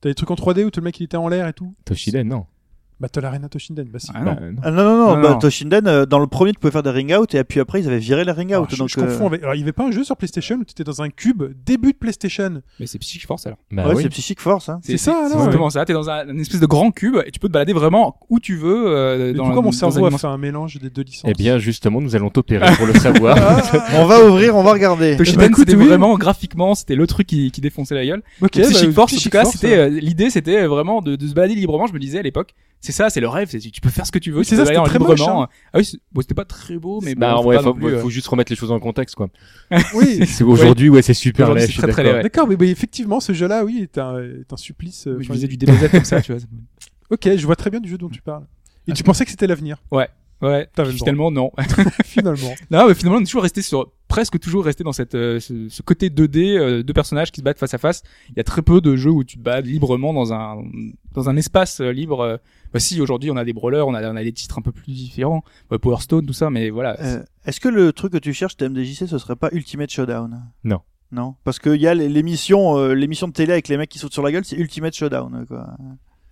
T'as 0.00 0.08
des 0.10 0.14
trucs 0.14 0.30
en 0.30 0.34
3D 0.34 0.64
où 0.64 0.70
tout 0.70 0.80
le 0.80 0.84
mec 0.84 0.98
il 1.00 1.04
était 1.04 1.16
en 1.16 1.28
l'air 1.28 1.46
et 1.48 1.52
tout. 1.52 1.74
Toshiden 1.84 2.28
non. 2.28 2.46
Battle 3.02 3.24
Arena 3.24 3.48
Toshinden, 3.48 3.88
bah 3.92 3.98
si. 3.98 4.10
Ah 4.14 4.20
non. 4.20 4.32
Bah, 4.32 4.40
non. 4.40 4.60
Ah, 4.62 4.70
non, 4.70 4.84
non, 4.84 4.96
non, 4.96 5.16
Non, 5.16 5.22
bah, 5.22 5.30
non. 5.30 5.38
Toshinden, 5.40 5.88
euh, 5.88 6.06
dans 6.06 6.20
le 6.20 6.28
premier, 6.28 6.52
tu 6.52 6.60
pouvais 6.60 6.70
faire 6.70 6.84
des 6.84 6.90
ring 6.90 7.12
out 7.12 7.34
et 7.34 7.42
puis 7.42 7.58
après, 7.58 7.80
ils 7.80 7.88
avaient 7.88 7.98
viré 7.98 8.24
les 8.24 8.30
ring 8.30 8.52
Alors, 8.52 8.62
out. 8.62 8.70
je, 8.70 8.76
donc, 8.76 8.88
je 8.90 8.94
confonds 8.94 9.24
euh, 9.24 9.26
avec. 9.26 9.42
Alors, 9.42 9.56
il 9.56 9.58
y 9.58 9.62
avait 9.64 9.72
pas 9.72 9.84
un 9.84 9.90
jeu 9.90 10.04
sur 10.04 10.16
PlayStation 10.16 10.56
où 10.56 10.64
t'étais 10.64 10.84
dans 10.84 11.02
un 11.02 11.10
cube 11.10 11.42
début 11.66 11.92
de 11.92 11.96
PlayStation. 11.98 12.62
Mais 12.78 12.86
c'est 12.86 12.98
Psychic 13.00 13.26
Force 13.26 13.44
alors. 13.46 13.58
Bah 13.72 13.88
ouais, 13.88 13.96
oui. 13.96 14.02
c'est 14.04 14.08
Psychic 14.08 14.40
Force. 14.40 14.68
Hein. 14.68 14.78
C'est 14.84 14.96
ça, 14.98 15.12
C'est 15.12 15.32
alors, 15.32 15.38
exactement 15.38 15.68
ça. 15.68 15.84
T'es 15.84 15.92
dans 15.94 16.08
un, 16.08 16.28
une 16.28 16.38
espèce 16.38 16.60
de 16.60 16.66
grand 16.66 16.92
cube 16.92 17.16
et 17.26 17.32
tu 17.32 17.40
peux 17.40 17.48
te 17.48 17.52
balader 17.52 17.72
vraiment 17.72 18.20
où 18.30 18.38
tu 18.38 18.56
veux. 18.56 18.84
Euh, 18.86 19.32
Mais 19.32 19.32
dans 19.32 19.44
pourquoi 19.46 19.62
mon 19.62 19.68
dans 19.70 19.72
cerveau 19.72 20.06
a 20.06 20.10
fait 20.12 20.26
un 20.28 20.38
mélange 20.38 20.78
des 20.78 20.90
deux 20.90 21.02
licences 21.02 21.28
Eh 21.28 21.34
bien, 21.34 21.58
justement, 21.58 22.00
nous 22.00 22.14
allons 22.14 22.30
t'opérer 22.30 22.72
pour 22.76 22.86
le 22.86 22.94
savoir. 22.94 23.36
on 23.96 24.06
va 24.06 24.24
ouvrir, 24.24 24.54
on 24.56 24.62
va 24.62 24.72
regarder. 24.72 25.16
Toshinden, 25.16 25.40
Bah, 25.40 25.46
écoute, 25.46 25.68
c'était 25.68 25.84
vraiment 25.84 26.16
graphiquement, 26.16 26.76
c'était 26.76 26.94
le 26.94 27.06
truc 27.08 27.26
qui, 27.26 27.50
qui 27.50 27.60
défonçait 27.60 27.96
la 27.96 28.06
gueule. 28.06 28.22
Psychic 28.52 28.86
bah, 28.88 28.92
Force, 28.94 29.14
en 29.14 29.20
tout 29.20 29.30
cas, 29.30 29.44
c'était 29.44 29.76
euh, 29.76 29.88
l'idée, 29.88 30.30
c'était 30.30 30.66
vraiment 30.66 31.00
de, 31.02 31.16
de 31.16 31.26
se 31.26 31.34
balader 31.34 31.54
librement. 31.54 31.86
Je 31.86 31.92
me 31.92 31.98
disais 31.98 32.18
à 32.18 32.22
l'époque, 32.22 32.54
c'est 32.82 32.92
ça, 32.92 33.08
c'est 33.08 33.20
le 33.20 33.28
rêve. 33.28 33.48
c'est- 33.50 33.60
Tu 33.60 33.80
peux 33.80 33.88
faire 33.88 34.04
ce 34.06 34.12
que 34.12 34.18
tu 34.18 34.30
veux. 34.32 34.42
C'est 34.44 34.56
ça, 34.56 34.66
c'était 34.66 34.82
très 34.82 34.98
moche, 34.98 35.18
librement. 35.20 35.44
hein. 35.44 35.48
Ah 35.72 35.78
oui, 35.78 35.84
c'est- 35.86 35.98
bon, 36.12 36.20
c'était 36.20 36.34
pas 36.34 36.44
très 36.44 36.76
beau, 36.76 37.00
mais 37.02 37.14
bah, 37.14 37.34
bon, 37.36 37.42
faut 37.42 37.48
ouais, 37.48 37.56
pas 37.56 37.62
faut, 37.62 37.74
plus, 37.74 37.84
ouais, 37.86 37.92
euh, 37.92 38.00
faut 38.00 38.10
juste 38.10 38.26
remettre 38.28 38.52
les 38.52 38.56
choses 38.56 38.70
en 38.72 38.80
contexte, 38.80 39.14
quoi. 39.14 39.28
Oui. 39.94 40.18
Parce 40.18 40.38
qu'aujourd'hui, 40.42 40.88
ouais, 40.90 41.00
c'est 41.00 41.14
super 41.14 41.46
Aujourd'hui, 41.46 41.60
laid, 41.60 41.66
c'est 41.66 41.72
je 41.72 41.72
suis 41.72 41.82
très, 41.82 41.92
très 41.92 42.02
d'accord. 42.02 42.12
laid, 42.12 42.18
ouais. 42.18 42.22
D'accord, 42.24 42.48
mais, 42.48 42.56
mais 42.60 42.68
effectivement, 42.70 43.20
ce 43.20 43.32
jeu-là, 43.32 43.64
oui, 43.64 43.78
est 43.82 43.96
un, 43.98 44.18
est 44.18 44.52
un 44.52 44.56
supplice. 44.56 45.06
euh, 45.06 45.16
je 45.20 45.24
enfin, 45.24 45.34
disais 45.34 45.46
du 45.48 45.56
DBZ 45.56 45.90
comme 45.90 46.04
ça, 46.04 46.20
tu 46.20 46.32
vois. 46.32 46.40
Ok, 47.10 47.28
je 47.36 47.46
vois 47.46 47.56
très 47.56 47.70
bien 47.70 47.80
du 47.80 47.88
jeu 47.88 47.96
dont 47.98 48.08
tu 48.10 48.20
parles. 48.20 48.44
Et 48.88 48.92
tu 48.92 49.02
pensais 49.04 49.24
que 49.24 49.30
c'était 49.30 49.46
l'avenir, 49.46 49.76
Ouais. 49.92 50.08
Le 50.42 50.84
finalement, 50.90 51.30
non. 51.30 51.50
finalement. 52.04 52.52
non, 52.70 52.88
mais 52.88 52.94
finalement, 52.94 53.18
on 53.18 53.22
est 53.22 53.24
toujours 53.26 53.42
resté 53.42 53.62
sur, 53.62 53.92
presque 54.08 54.38
toujours 54.40 54.64
resté 54.64 54.82
dans 54.84 54.92
cette, 54.92 55.14
euh, 55.14 55.38
ce, 55.40 55.68
ce 55.68 55.82
côté 55.82 56.10
2D, 56.10 56.58
euh, 56.58 56.82
deux 56.82 56.92
personnages 56.92 57.30
qui 57.30 57.40
se 57.40 57.44
battent 57.44 57.58
face 57.60 57.74
à 57.74 57.78
face. 57.78 58.02
Il 58.30 58.36
y 58.36 58.40
a 58.40 58.44
très 58.44 58.62
peu 58.62 58.80
de 58.80 58.96
jeux 58.96 59.10
où 59.10 59.22
tu 59.24 59.38
te 59.38 59.42
bats 59.42 59.60
librement 59.60 60.12
dans 60.12 60.32
un, 60.32 60.56
dans 61.14 61.28
un 61.28 61.36
espace 61.36 61.80
euh, 61.80 61.92
libre. 61.92 62.20
euh. 62.20 62.36
Bah 62.72 62.80
si, 62.80 63.00
aujourd'hui, 63.00 63.30
on 63.30 63.36
a 63.36 63.44
des 63.44 63.52
brawlers, 63.52 63.86
on 63.86 63.94
a, 63.94 64.02
on 64.10 64.16
a 64.16 64.22
des 64.24 64.32
titres 64.32 64.58
un 64.58 64.62
peu 64.62 64.72
plus 64.72 64.92
différents. 64.92 65.44
Ouais, 65.70 65.78
Power 65.78 65.98
Stone, 66.00 66.26
tout 66.26 66.32
ça, 66.32 66.50
mais 66.50 66.70
voilà. 66.70 66.98
Euh, 67.00 67.22
Est-ce 67.46 67.60
que 67.60 67.68
le 67.68 67.92
truc 67.92 68.12
que 68.14 68.18
tu 68.18 68.32
cherches, 68.32 68.56
TMDJC, 68.56 69.06
ce 69.06 69.18
serait 69.18 69.36
pas 69.36 69.50
Ultimate 69.52 69.90
Showdown? 69.90 70.42
Non. 70.64 70.80
Non, 71.12 71.34
parce 71.44 71.58
qu'il 71.58 71.80
y 71.80 71.86
a 71.86 71.92
l'émission, 71.94 72.78
euh, 72.78 72.94
l'émission 72.94 73.28
de 73.28 73.34
télé 73.34 73.52
avec 73.52 73.68
les 73.68 73.76
mecs 73.76 73.90
qui 73.90 73.98
sautent 73.98 74.14
sur 74.14 74.22
la 74.22 74.32
gueule, 74.32 74.46
c'est 74.46 74.56
Ultimate 74.56 74.94
Showdown, 74.94 75.44
quoi. 75.46 75.66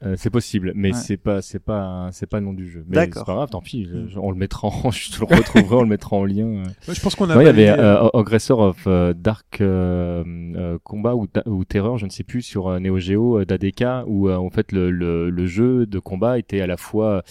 Euh, 0.03 0.15
c'est 0.17 0.31
possible, 0.31 0.73
mais 0.75 0.93
Ouais. 0.93 0.95
c'est 0.99 1.19
pas, 1.19 1.43
c'est 1.43 1.59
pas, 1.63 2.09
c'est 2.13 2.25
pas 2.27 2.39
le 2.41 2.47
nom 2.47 2.55
du 2.55 2.71
jeu. 2.71 2.85
Mais 2.89 2.95
D'accord. 2.95 3.21
c'est 3.23 3.27
pas 3.27 3.35
grave, 3.35 3.51
tant 3.51 3.61
pis. 3.61 3.85
je- 3.85 4.09
je- 4.09 4.19
on 4.19 4.31
le 4.31 4.37
mettra 4.39 4.69
en, 4.69 4.91
je 4.91 5.11
te 5.11 5.21
le 5.21 5.27
retrouverai, 5.37 5.77
on 5.77 5.83
le 5.83 5.89
mettra 5.89 6.17
en 6.17 6.25
lien. 6.25 6.47
euh. 6.47 6.65
Ouais, 6.89 6.95
je 6.95 7.01
pense 7.03 7.15
qu'on 7.15 7.29
a. 7.29 7.35
Non, 7.35 7.41
il 7.43 7.47
y 7.47 7.49
avait 7.49 7.67
validé, 7.67 7.83
euh, 7.83 8.09
Aggressor 8.15 8.61
of 8.61 8.85
euh, 8.87 9.13
Dark 9.13 9.61
euh, 9.61 10.25
euh, 10.57 10.79
Combat 10.85 11.15
ou, 11.17 11.27
ou 11.45 11.65
Terror, 11.67 11.99
je 11.99 12.07
ne 12.07 12.11
sais 12.11 12.25
plus, 12.25 12.41
sur 12.41 12.69
euh, 12.69 12.79
Neo 12.81 12.99
Geo 12.99 13.41
euh, 13.41 13.45
d'ADK, 13.45 13.85
où 14.07 14.31
euh, 14.31 14.37
en 14.37 14.49
fait 14.49 14.73
le, 14.73 14.91
le, 14.91 15.29
le 15.29 15.47
jeu 15.47 15.85
de 15.85 15.99
combat 15.99 16.39
était 16.39 16.63
à 16.63 16.67
la 16.67 16.79
fois 16.79 17.23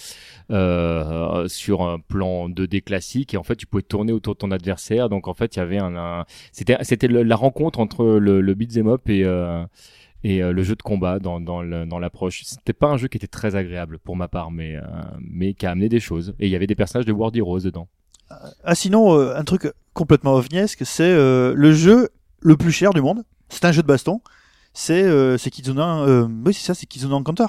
euh, 0.52 1.48
sur 1.48 1.82
un 1.82 2.00
plan 2.00 2.50
2D 2.50 2.82
classique 2.84 3.34
et 3.34 3.38
en 3.38 3.44
fait 3.44 3.56
tu 3.56 3.66
pouvais 3.66 3.84
tourner 3.84 4.12
autour 4.12 4.34
de 4.36 4.40
ton 4.40 4.52
adversaire. 4.52 5.10
Donc 5.10 5.28
en 5.28 5.34
fait 5.34 5.56
il 5.56 5.60
y 5.60 5.62
avait 5.62 5.80
un, 5.80 5.96
un- 5.96 6.26
c'était 6.52 6.78
c'était 6.82 7.08
la 7.08 7.36
rencontre 7.36 7.80
entre 7.80 8.06
le, 8.20 8.42
le 8.42 8.54
beat'em 8.54 8.88
up 8.88 9.10
et 9.10 9.24
euh, 9.26 9.64
et 10.24 10.44
euh, 10.44 10.52
le 10.52 10.64
jeu 10.64 10.76
de 10.76 10.82
combat 10.82 11.20
dans 11.20 11.40
dans 11.40 12.00
l'approche. 12.00 12.44
C'était 12.44 12.74
pas 12.74 12.88
un 12.88 12.98
jeu 12.98 13.08
qui 13.08 13.18
était 13.18 13.28
très 13.28 13.56
agréable 13.56 14.00
pour 14.00 14.16
ma 14.16 14.28
part, 14.28 14.52
mais 14.52 14.76
euh, 14.76 14.82
mais 15.20 15.54
qui 15.54 15.66
a 15.66 15.72
amené 15.72 15.90
des 15.90 16.00
choses. 16.00 16.34
Et 16.40 16.48
il 16.48 16.52
y 16.52 16.56
avait 16.56 16.68
des 16.68 16.76
personnages 16.76 17.06
de 17.06 17.12
World 17.14 17.36
Heroes 17.36 17.62
dedans. 17.62 17.88
Ah, 18.64 18.76
sinon, 18.76 19.18
euh, 19.18 19.36
un 19.36 19.44
truc 19.44 19.72
complètement 19.94 20.34
ovniesque, 20.36 20.86
c'est 20.86 21.04
euh, 21.04 21.54
le 21.56 21.74
jeu 21.74 22.10
le 22.42 22.56
plus 22.58 22.72
cher 22.72 22.94
du 22.94 23.02
monde. 23.02 23.24
C'est 23.50 23.66
un 23.66 23.72
jeu 23.72 23.82
de 23.82 23.88
baston. 23.88 24.22
C'est 24.74 25.04
euh, 25.04 25.38
c'est 25.38 25.50
Kizuna. 25.50 26.02
Euh, 26.02 26.28
oui, 26.46 26.54
c'est 26.54 26.66
ça, 26.66 26.74
c'est 26.76 26.86
Kizuna 26.86 27.16
Encounter. 27.16 27.48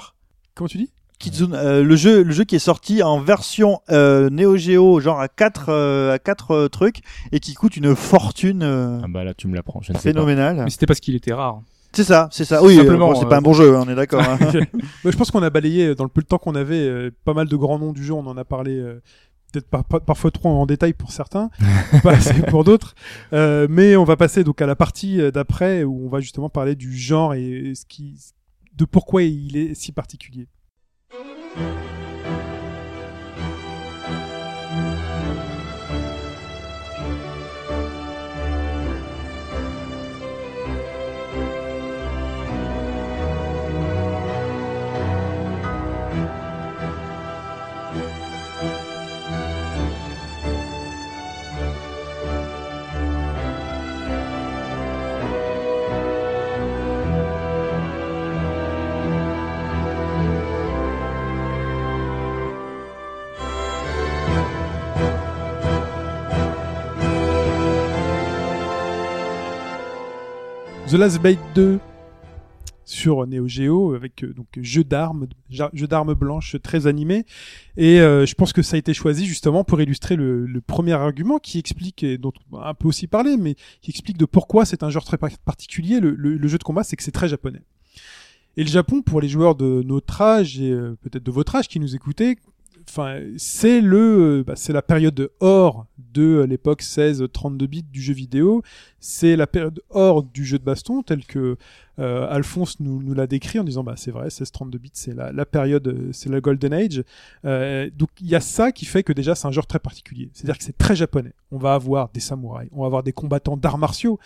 Comment 0.55 0.67
tu 0.67 0.77
dis? 0.79 0.91
Kizuna, 1.19 1.55
euh, 1.59 1.83
le 1.83 1.95
jeu, 1.95 2.23
le 2.23 2.31
jeu 2.31 2.45
qui 2.45 2.55
est 2.55 2.59
sorti 2.59 3.03
en 3.03 3.19
version 3.19 3.79
euh, 3.91 4.31
Neo 4.31 4.57
Geo, 4.57 4.99
genre 4.99 5.19
à 5.19 5.27
4 5.27 5.69
à 6.13 6.17
quatre 6.17 6.67
trucs 6.67 7.01
et 7.31 7.39
qui 7.39 7.53
coûte 7.53 7.77
une 7.77 7.95
fortune 7.95 8.63
euh, 8.63 8.99
Ah 9.03 9.07
bah 9.07 9.23
là 9.23 9.35
tu 9.35 9.47
me 9.47 9.55
l'apprends, 9.55 9.81
je 9.83 9.93
ne 9.93 9.97
sais 9.99 10.13
pas. 10.13 10.25
Mais 10.63 10.69
c'était 10.71 10.87
parce 10.87 10.99
qu'il 10.99 11.13
était 11.13 11.33
rare. 11.33 11.61
C'est 11.93 12.03
ça, 12.05 12.29
c'est 12.31 12.45
ça. 12.45 12.63
Oui, 12.63 12.75
Simplement, 12.77 13.09
euh, 13.09 13.13
bon, 13.13 13.19
c'est 13.19 13.25
euh, 13.25 13.29
pas 13.29 13.37
un 13.37 13.41
bon 13.41 13.53
jeu, 13.53 13.75
hein, 13.75 13.83
on 13.85 13.89
est 13.89 13.95
d'accord. 13.95 14.21
hein. 14.21 14.37
Je 15.05 15.15
pense 15.17 15.29
qu'on 15.31 15.43
a 15.43 15.49
balayé 15.49 15.93
dans 15.95 16.03
le 16.05 16.09
peu 16.09 16.21
de 16.21 16.27
temps 16.27 16.37
qu'on 16.37 16.55
avait 16.55 16.75
euh, 16.87 17.11
pas 17.25 17.33
mal 17.33 17.47
de 17.47 17.55
grands 17.57 17.79
noms 17.79 17.91
du 17.91 18.03
jeu. 18.03 18.13
On 18.13 18.25
en 18.27 18.37
a 18.37 18.45
parlé 18.45 18.77
euh, 18.79 19.01
peut-être 19.51 19.67
par- 19.69 19.83
par- 19.83 19.99
parfois 20.01 20.31
trop 20.31 20.47
en 20.49 20.65
détail 20.65 20.93
pour 20.93 21.11
certains, 21.11 21.49
pas 22.03 22.11
assez 22.13 22.41
pour 22.43 22.63
d'autres. 22.63 22.95
Euh, 23.33 23.67
mais 23.69 23.97
on 23.97 24.05
va 24.05 24.15
passer 24.15 24.43
donc 24.45 24.61
à 24.61 24.65
la 24.67 24.75
partie 24.77 25.19
euh, 25.19 25.31
d'après 25.31 25.83
où 25.83 26.05
on 26.05 26.09
va 26.09 26.21
justement 26.21 26.49
parler 26.49 26.75
du 26.75 26.95
genre 26.95 27.33
et 27.33 27.73
ce 27.75 27.85
qui, 27.85 28.15
de 28.77 28.85
pourquoi 28.85 29.23
il 29.23 29.57
est 29.57 29.75
si 29.75 29.91
particulier. 29.91 30.47
The 70.91 70.95
Last 70.95 71.21
Blade 71.21 71.39
2 71.55 71.79
sur 72.83 73.25
Neo 73.25 73.47
Geo 73.47 73.93
avec 73.93 74.25
euh, 74.25 74.33
donc 74.33 74.47
jeu 74.59 74.83
d'armes, 74.83 75.25
jeu 75.49 75.87
d'armes 75.87 76.13
blanches 76.15 76.57
très 76.61 76.85
animé 76.85 77.25
et 77.77 78.01
euh, 78.01 78.25
je 78.25 78.35
pense 78.35 78.51
que 78.51 78.61
ça 78.61 78.75
a 78.75 78.79
été 78.79 78.93
choisi 78.93 79.25
justement 79.25 79.63
pour 79.63 79.79
illustrer 79.79 80.17
le, 80.17 80.61
premier 80.67 80.91
argument 80.91 81.39
qui 81.39 81.59
explique 81.59 82.03
et 82.03 82.17
dont 82.17 82.33
on 82.51 82.57
va 82.57 82.67
un 82.67 82.73
peu 82.73 82.89
aussi 82.89 83.07
parler 83.07 83.37
mais 83.37 83.55
qui 83.79 83.91
explique 83.91 84.17
de 84.17 84.25
pourquoi 84.25 84.65
c'est 84.65 84.83
un 84.83 84.89
genre 84.89 85.05
très 85.05 85.17
par- 85.17 85.29
particulier 85.45 86.01
le 86.01 86.47
jeu 86.49 86.57
de 86.57 86.63
combat 86.63 86.83
c'est 86.83 86.97
que 86.97 87.03
c'est 87.03 87.11
très 87.11 87.29
japonais. 87.29 87.61
Et 88.57 88.63
le 88.63 88.69
Japon 88.69 89.01
pour 89.01 89.21
les 89.21 89.29
joueurs 89.29 89.55
de 89.55 89.81
notre 89.85 90.21
âge 90.21 90.59
et 90.59 90.71
euh, 90.71 90.97
peut-être 91.01 91.23
de 91.23 91.31
votre 91.31 91.55
âge 91.55 91.69
qui 91.69 91.79
nous 91.79 91.95
écoutez 91.95 92.37
enfin 92.89 93.19
c'est 93.37 93.81
le 93.81 94.39
euh, 94.39 94.43
bah, 94.43 94.55
c'est 94.55 94.73
la 94.73 94.81
période 94.81 95.31
or 95.39 95.85
de 96.13 96.45
l'époque 96.47 96.81
16 96.81 97.25
32 97.31 97.67
bits 97.67 97.83
du 97.83 98.01
jeu 98.01 98.13
vidéo. 98.13 98.61
C'est 98.99 99.35
la 99.35 99.47
période 99.47 99.81
hors 99.89 100.23
du 100.23 100.45
jeu 100.45 100.59
de 100.59 100.63
baston 100.63 101.01
tel 101.01 101.25
que 101.25 101.57
euh, 101.99 102.27
Alphonse 102.29 102.79
nous, 102.79 103.01
nous 103.01 103.13
l'a 103.13 103.27
décrit 103.27 103.59
en 103.59 103.63
disant 103.63 103.83
bah 103.83 103.93
c'est 103.97 104.11
vrai 104.11 104.27
16-32 104.27 104.77
bits 104.77 104.89
c'est 104.93 105.13
la, 105.13 105.31
la 105.31 105.45
période 105.45 105.87
euh, 105.87 106.09
c'est 106.11 106.29
la 106.29 106.41
golden 106.41 106.73
age. 106.73 107.03
Euh, 107.45 107.89
donc 107.95 108.09
il 108.19 108.27
y 108.27 108.35
a 108.35 108.41
ça 108.41 108.71
qui 108.71 108.85
fait 108.85 109.03
que 109.03 109.13
déjà 109.13 109.35
c'est 109.35 109.47
un 109.47 109.51
genre 109.51 109.67
très 109.67 109.79
particulier. 109.79 110.29
C'est 110.33 110.45
à 110.45 110.47
dire 110.47 110.57
que 110.57 110.63
c'est 110.63 110.77
très 110.77 110.95
japonais. 110.95 111.33
On 111.51 111.57
va 111.57 111.73
avoir 111.73 112.09
des 112.09 112.19
samouraïs 112.19 112.69
on 112.71 112.81
va 112.81 112.87
avoir 112.87 113.03
des 113.03 113.13
combattants 113.13 113.57
d'arts 113.57 113.77
martiaux 113.77 114.19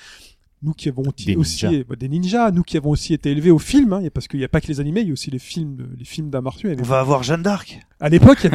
nous 0.66 0.74
qui 0.74 0.90
avons 0.90 1.04
Des 1.26 1.36
aussi 1.38 1.66
ninjas. 1.68 1.84
bah, 1.88 1.96
des 1.96 2.10
ninjas 2.10 2.52
nous 2.52 2.64
qui 2.64 2.76
avons 2.76 2.90
aussi 2.90 3.14
été 3.14 3.32
élevés 3.32 3.52
au 3.52 3.60
film 3.60 3.94
hein, 3.94 4.02
parce 4.14 4.28
qu'il 4.28 4.40
n'y 4.40 4.46
a 4.46 4.50
pas 4.50 4.60
que 4.60 4.68
les 4.68 4.80
animés 4.82 5.02
il 5.02 5.08
y 5.08 5.10
a 5.12 5.14
aussi 5.14 5.32
les 5.32 5.40
films 5.40 5.76
de- 5.78 5.88
les 5.98 6.04
films 6.06 6.30
d'arts 6.30 6.42
martiaux 6.42 6.70
On 6.70 6.74
avait- 6.74 6.84
va 6.84 7.00
avoir 7.00 7.24
Jeanne 7.24 7.44
d'Arc, 7.44 7.80
à 8.00 8.10
l'époque 8.10 8.40
il 8.44 8.50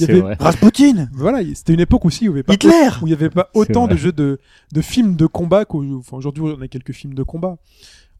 y 0.00 0.10
avait. 0.10 0.34
Rasputin, 0.38 1.08
voilà 1.14 1.40
c'était 1.54 1.74
une 1.74 1.80
époque 1.80 2.04
aussi 2.04 2.28
où 2.28 2.32
il 2.32 2.36
y 2.36 2.38
avait 2.38 2.42
pas 2.44 2.54
Hitler. 2.54 2.70
où 3.02 3.06
il 3.06 3.10
n'y 3.10 3.14
avait 3.14 3.30
pas 3.30 3.50
autant 3.54 3.88
de 3.88 3.96
jeux 3.96 4.12
de, 4.12 4.38
de 4.72 4.80
films 4.82 5.16
de 5.16 5.26
combat 5.26 5.64
qu'aujourd'hui. 5.64 5.98
Enfin, 5.98 6.16
aujourd'hui, 6.16 6.44
on 6.44 6.60
a 6.60 6.68
quelques 6.68 6.92
films 6.92 7.14
de 7.14 7.22
combat. 7.22 7.56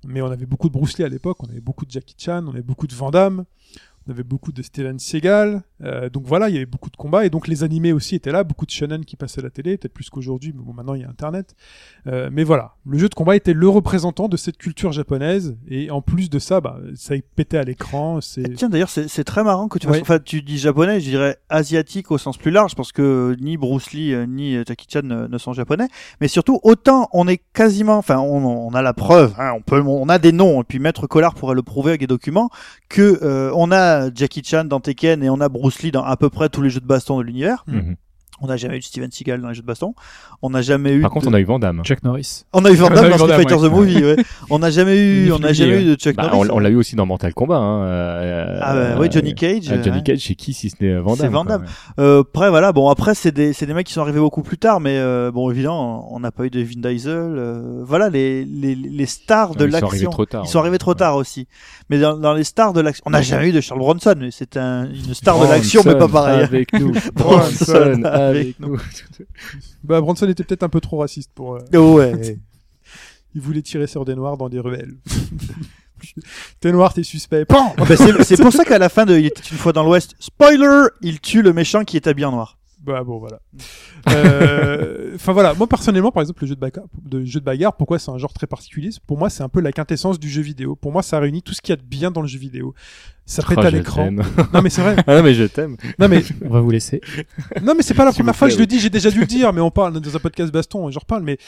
Mais 0.05 0.21
on 0.21 0.27
avait 0.33 0.47
beaucoup 0.47 0.69
de 0.69 0.73
Bruce 0.73 0.99
Lee 0.99 1.05
à 1.05 1.09
l'époque, 1.09 1.45
on 1.45 1.49
avait 1.49 1.61
beaucoup 1.61 1.87
de 1.87 1.91
Jackie 1.93 2.17
Chan, 2.19 2.43
on 2.49 2.51
avait 2.51 2.63
beaucoup 2.63 2.89
de 2.89 2.93
Van 2.95 3.13
Damme, 3.13 3.45
on 4.07 4.11
avait 4.13 4.23
beaucoup 4.23 4.53
de 4.53 4.63
Steven 4.63 4.99
Seagal. 4.99 5.63
Euh, 5.83 6.09
donc 6.11 6.25
voilà, 6.27 6.49
il 6.49 6.55
y 6.55 6.57
avait 6.57 6.67
beaucoup 6.67 6.91
de 6.91 6.97
combats. 6.97 7.25
Et 7.27 7.31
donc 7.31 7.49
les 7.49 7.65
animés 7.65 7.93
aussi 7.93 8.15
étaient 8.15 8.33
là, 8.33 8.45
beaucoup 8.45 8.67
de 8.67 8.71
shonen 8.71 9.05
qui 9.05 9.17
passaient 9.17 9.41
à 9.41 9.45
la 9.45 9.51
télé, 9.51 9.77
peut-être 9.77 9.93
plus 9.95 10.11
qu'aujourd'hui, 10.11 10.53
mais 10.57 10.63
bon, 10.63 10.73
maintenant 10.73 10.95
il 10.95 11.03
y 11.03 11.05
a 11.05 11.09
Internet. 11.09 11.55
Euh, 12.07 12.29
mais 12.33 12.45
voilà, 12.45 12.75
le 12.87 12.99
jeu 12.99 13.09
de 13.09 13.15
combat 13.15 13.37
était 13.37 13.53
le 13.53 13.69
représentant 13.69 14.29
de 14.29 14.37
cette 14.37 14.59
culture 14.59 14.93
japonaise. 14.93 15.57
Et 15.69 15.91
en 15.91 16.03
plus 16.03 16.31
de 16.31 16.39
ça, 16.39 16.61
bah, 16.61 16.79
ça 16.95 17.15
pétait 17.37 17.59
à 17.59 17.63
l'écran. 17.65 18.21
C'est 18.21 18.55
Tiens, 18.55 18.69
d'ailleurs, 18.69 18.91
c'est 18.91 19.25
très 19.25 19.45
marrant 19.45 19.69
que 19.69 19.79
tu 19.79 19.87
Ouais. 19.87 19.95
fasses- 19.95 20.03
Enfin, 20.03 20.19
tu 20.19 20.43
dis 20.43 20.59
japonais, 20.59 21.01
je 21.01 21.09
dirais 21.11 21.37
asiatique 21.49 22.11
au 22.11 22.19
sens 22.19 22.37
plus 22.39 22.51
large, 22.51 22.75
parce 22.75 22.93
que 22.93 23.37
ni 23.41 23.57
Bruce 23.57 23.93
Lee 23.93 24.13
euh, 24.15 24.27
ni 24.27 24.57
euh, 24.57 24.65
Jackie 24.67 24.87
Chan 24.93 25.03
ne, 25.05 25.27
ne 25.27 25.39
sont 25.39 25.53
japonais. 25.53 25.87
Mais 26.21 26.29
surtout, 26.29 26.59
autant 26.63 27.09
on 27.13 27.29
est 27.29 27.41
quasiment, 27.53 27.99
enfin, 27.99 28.19
on, 28.19 28.45
on 28.45 28.71
a 28.75 28.83
la 28.83 28.95
preuve, 28.95 29.35
hein, 29.39 29.53
on 29.57 29.61
peut, 29.61 29.81
on 29.81 30.09
a 30.09 30.19
des 30.19 30.33
noms, 30.33 30.61
et 30.61 30.65
puis 30.65 30.79
Maître 30.79 31.07
Collard 31.07 31.35
pourrait 31.35 31.55
le 31.55 31.63
prouver 31.63 31.91
avec 31.91 32.01
des 32.01 32.07
documents, 32.07 32.51
que 32.89 33.19
euh, 33.23 33.53
on 33.55 33.71
a 33.71 33.92
Jackie 34.15 34.43
Chan 34.45 34.65
dans 34.65 34.81
Tekken 34.81 35.23
et 35.23 35.31
on 35.31 35.41
a 35.41 35.49
Bruce 35.49 35.83
Lee 35.83 35.91
dans 35.91 36.05
à 36.05 36.17
peu 36.17 36.31
près 36.31 36.49
tous 36.49 36.63
les 36.63 36.71
jeux 36.71 36.81
de 36.81 36.87
baston 36.87 37.19
de 37.19 37.25
l'univers. 37.25 37.65
Mhm. 37.67 37.97
On 38.43 38.49
n'a 38.49 38.57
jamais 38.57 38.77
eu 38.77 38.81
de 38.81 38.85
Steven 38.85 39.11
Seagal 39.11 39.41
dans 39.41 39.49
les 39.49 39.55
jeux 39.55 39.63
de 39.63 39.67
baston. 39.67 39.95
On 40.43 40.51
n'a 40.51 40.61
jamais 40.63 40.93
eu. 40.95 41.01
Par 41.01 41.11
contre, 41.11 41.27
de- 41.27 41.31
on 41.31 41.35
a 41.35 41.41
eu 41.41 41.45
Vandame. 41.45 41.81
Jack 41.85 42.03
Norris. 42.03 42.45
on 42.53 42.65
a 42.65 42.71
eu 42.71 42.75
Van 42.75 42.91
Damme 42.91 43.11
dans 43.11 43.17
Van 43.17 43.25
Street 43.27 43.37
Fighter 43.37 43.55
ouais. 43.55 43.69
the 43.69 43.73
Movie. 43.73 44.05
ouais. 44.05 44.17
On 44.51 44.59
n'a 44.59 44.71
jamais 44.71 44.97
eu, 44.97 45.33
on 45.33 45.39
n'a 45.39 45.53
jamais 45.53 45.83
eu 45.83 45.85
de 45.85 45.95
Chuck 45.95 46.17
Bah, 46.17 46.29
Norris. 46.33 46.49
on 46.51 46.57
on 46.57 46.59
l'a 46.59 46.69
eu 46.71 46.75
aussi 46.77 46.97
dans 46.97 47.07
Mortal 47.07 47.33
Kombat. 47.33 47.57
Hein, 47.57 47.83
euh, 47.85 48.59
Ah 48.61 48.75
bah, 48.75 48.97
oui, 48.99 49.09
Johnny 49.11 49.35
Cage. 49.35 49.71
euh, 49.71 49.83
Johnny 49.83 49.99
ouais. 49.99 50.03
Cage, 50.03 50.19
c'est 50.27 50.35
qui 50.35 50.53
si 50.53 50.71
ce 50.71 50.77
n'est 50.81 50.97
Vandame 50.99 51.17
C'est 51.21 51.29
Van 51.29 51.45
Damme. 51.45 51.65
Euh, 52.01 52.21
après 52.23 52.51
voilà, 52.51 52.73
bon 52.73 52.89
après 52.89 53.15
c'est 53.15 53.33
des 53.33 53.53
c'est 53.53 53.67
des 53.67 53.75
mecs 53.75 53.87
qui 53.87 53.93
sont 53.93 54.01
arrivés 54.01 54.21
beaucoup 54.21 54.43
plus 54.43 54.59
tard, 54.59 54.81
mais 54.81 54.99
euh, 54.99 55.31
bon 55.31 55.51
évidemment 55.51 56.13
on 56.15 56.19
n'a 56.21 56.31
pas 56.33 56.45
eu 56.45 56.51
de 56.51 56.61
Vin 56.61 56.81
Diesel. 56.91 57.13
euh, 57.15 57.83
voilà 57.85 58.09
les 58.11 58.45
les 58.45 58.75
les 58.75 59.07
stars 59.07 59.55
de 59.55 59.67
Ils 59.67 59.71
sont 59.73 59.77
arrivés 59.87 59.91
l'action. 60.05 60.11
trop 60.11 60.27
tard. 60.27 60.43
Ils 60.45 60.49
sont 60.49 60.59
arrivés 60.59 60.79
trop 60.79 60.95
tard 60.95 61.17
aussi. 61.17 61.47
Mais 61.91 61.99
dans, 62.01 62.17
dans 62.17 62.33
les 62.35 62.45
stars 62.45 62.73
de 62.73 62.81
l'action, 62.81 63.03
on 63.07 63.11
n'a 63.11 63.23
jamais 63.23 63.51
eu 63.51 63.53
de 63.53 63.61
Charles 63.61 63.81
Bronson. 63.81 64.15
mais 64.19 64.31
C'est 64.31 64.57
un, 64.57 64.87
une 64.87 65.15
star 65.15 65.39
de 65.39 65.47
l'action, 65.47 65.83
mais 65.85 65.95
pas 65.95 66.09
pareil. 66.09 66.43
Avec 66.43 66.73
nous. 66.73 66.93
Bronson 67.15 68.03
avec 68.37 68.61
avec 68.61 68.61
nous. 68.61 68.79
bah, 69.85 70.01
Bronson 70.01 70.29
était 70.29 70.45
peut-être 70.45 70.63
un 70.63 70.69
peu 70.69 70.81
trop 70.81 70.99
raciste 70.99 71.31
pour. 71.35 71.57
euh, 71.57 71.61
ouais. 71.95 72.39
il 73.35 73.41
voulait 73.41 73.63
tirer 73.63 73.87
sur 73.87 74.05
des 74.05 74.15
noirs 74.15 74.37
dans 74.37 74.49
des 74.49 74.61
ruelles. 74.61 74.97
t'es 76.61 76.73
noir, 76.73 76.93
t'es 76.95 77.03
suspect. 77.03 77.45
Pan 77.45 77.75
Bah, 77.77 77.97
c'est 77.97 78.23
c'est 78.25 78.41
pour 78.41 78.53
ça 78.53 78.65
qu'à 78.65 78.79
la 78.79 78.89
fin 78.89 79.07
de 79.07 79.17
Il 79.19 79.27
était 79.27 79.43
une 79.51 79.59
fois 79.59 79.73
dans 79.73 79.85
l'Ouest, 79.85 80.15
spoiler, 80.19 80.89
il 81.01 81.21
tue 81.21 81.43
le 81.43 81.53
méchant 81.53 81.85
qui 81.85 81.97
est 81.97 82.07
habillé 82.07 82.27
en 82.27 82.33
noir. 82.33 82.59
Bah 82.85 83.05
bon 83.05 83.19
voilà. 83.19 83.41
Euh, 84.11 85.13
Enfin 85.15 85.33
voilà, 85.33 85.55
moi 85.55 85.67
personnellement 85.69 86.11
par 86.11 86.23
exemple 86.23 86.43
le 86.43 86.49
jeu 86.49 86.55
de 86.55 86.61
bagarre, 86.61 86.85
de 87.05 87.25
jeu 87.25 87.39
de 87.39 87.45
bagarre, 87.45 87.77
pourquoi 87.77 87.99
c'est 87.99 88.11
un 88.11 88.19
genre 88.19 88.33
très 88.33 88.47
particulier? 88.47 88.91
Pour 89.07 89.19
moi 89.19 89.31
c'est 89.31 89.43
un 89.43 89.49
peu 89.49 89.61
la 89.61 89.73
quintessence 89.73 90.19
du 90.19 90.29
jeu 90.29 90.43
vidéo. 90.43 90.75
Pour 90.75 90.91
moi 90.91 91.03
ça 91.03 91.19
réunit 91.21 91.43
tout 91.43 91.55
ce 91.55 91.61
qu'il 91.61 91.73
y 91.73 91.75
a 91.75 91.77
de 91.77 91.83
bien 91.87 92.11
dans 92.11 92.23
le 92.23 92.27
jeu 92.29 92.39
vidéo. 92.39 92.75
Ça 93.25 93.43
pète 93.43 93.59
Oh, 93.61 93.67
à 93.67 93.71
l'écran. 93.71 94.11
Non 94.11 94.63
mais 94.63 94.71
c'est 94.71 94.83
vrai. 94.83 94.97
Ah 95.07 95.17
non, 95.17 95.23
mais 95.23 95.35
je 95.35 95.45
t'aime. 95.45 95.77
Non 95.99 96.09
mais 96.09 96.23
On 96.45 96.49
va 96.49 96.61
vous 96.61 96.71
laisser. 96.71 97.01
non 97.63 97.75
mais 97.77 97.83
c'est 97.83 97.95
pas 97.95 98.05
la 98.05 98.13
première 98.13 98.35
fois 98.35 98.49
que 98.49 98.55
je 98.55 98.59
le 98.59 98.67
dis. 98.67 98.81
J'ai 98.81 98.91
déjà 98.91 99.11
dû 99.11 99.21
le 99.21 99.27
dire, 99.27 99.53
mais 99.53 99.61
on 99.61 99.71
parle 99.71 100.01
dans 100.01 100.17
un 100.17 100.21
podcast 100.21 100.53
baston, 100.53 100.91
j'en 100.91 101.01
reparle. 101.01 101.23
Mais 101.23 101.39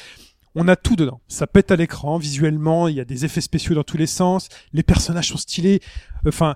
on 0.54 0.68
a 0.68 0.76
tout 0.76 0.94
dedans. 0.94 1.20
Ça 1.26 1.46
pète 1.48 1.72
à 1.72 1.76
l'écran 1.76 2.18
visuellement. 2.18 2.86
Il 2.86 2.94
y 2.94 3.00
a 3.00 3.04
des 3.04 3.24
effets 3.24 3.40
spéciaux 3.40 3.74
dans 3.74 3.82
tous 3.82 3.96
les 3.96 4.06
sens. 4.06 4.48
Les 4.72 4.82
personnages 4.84 5.28
sont 5.28 5.38
stylés. 5.38 5.80
Enfin. 6.26 6.54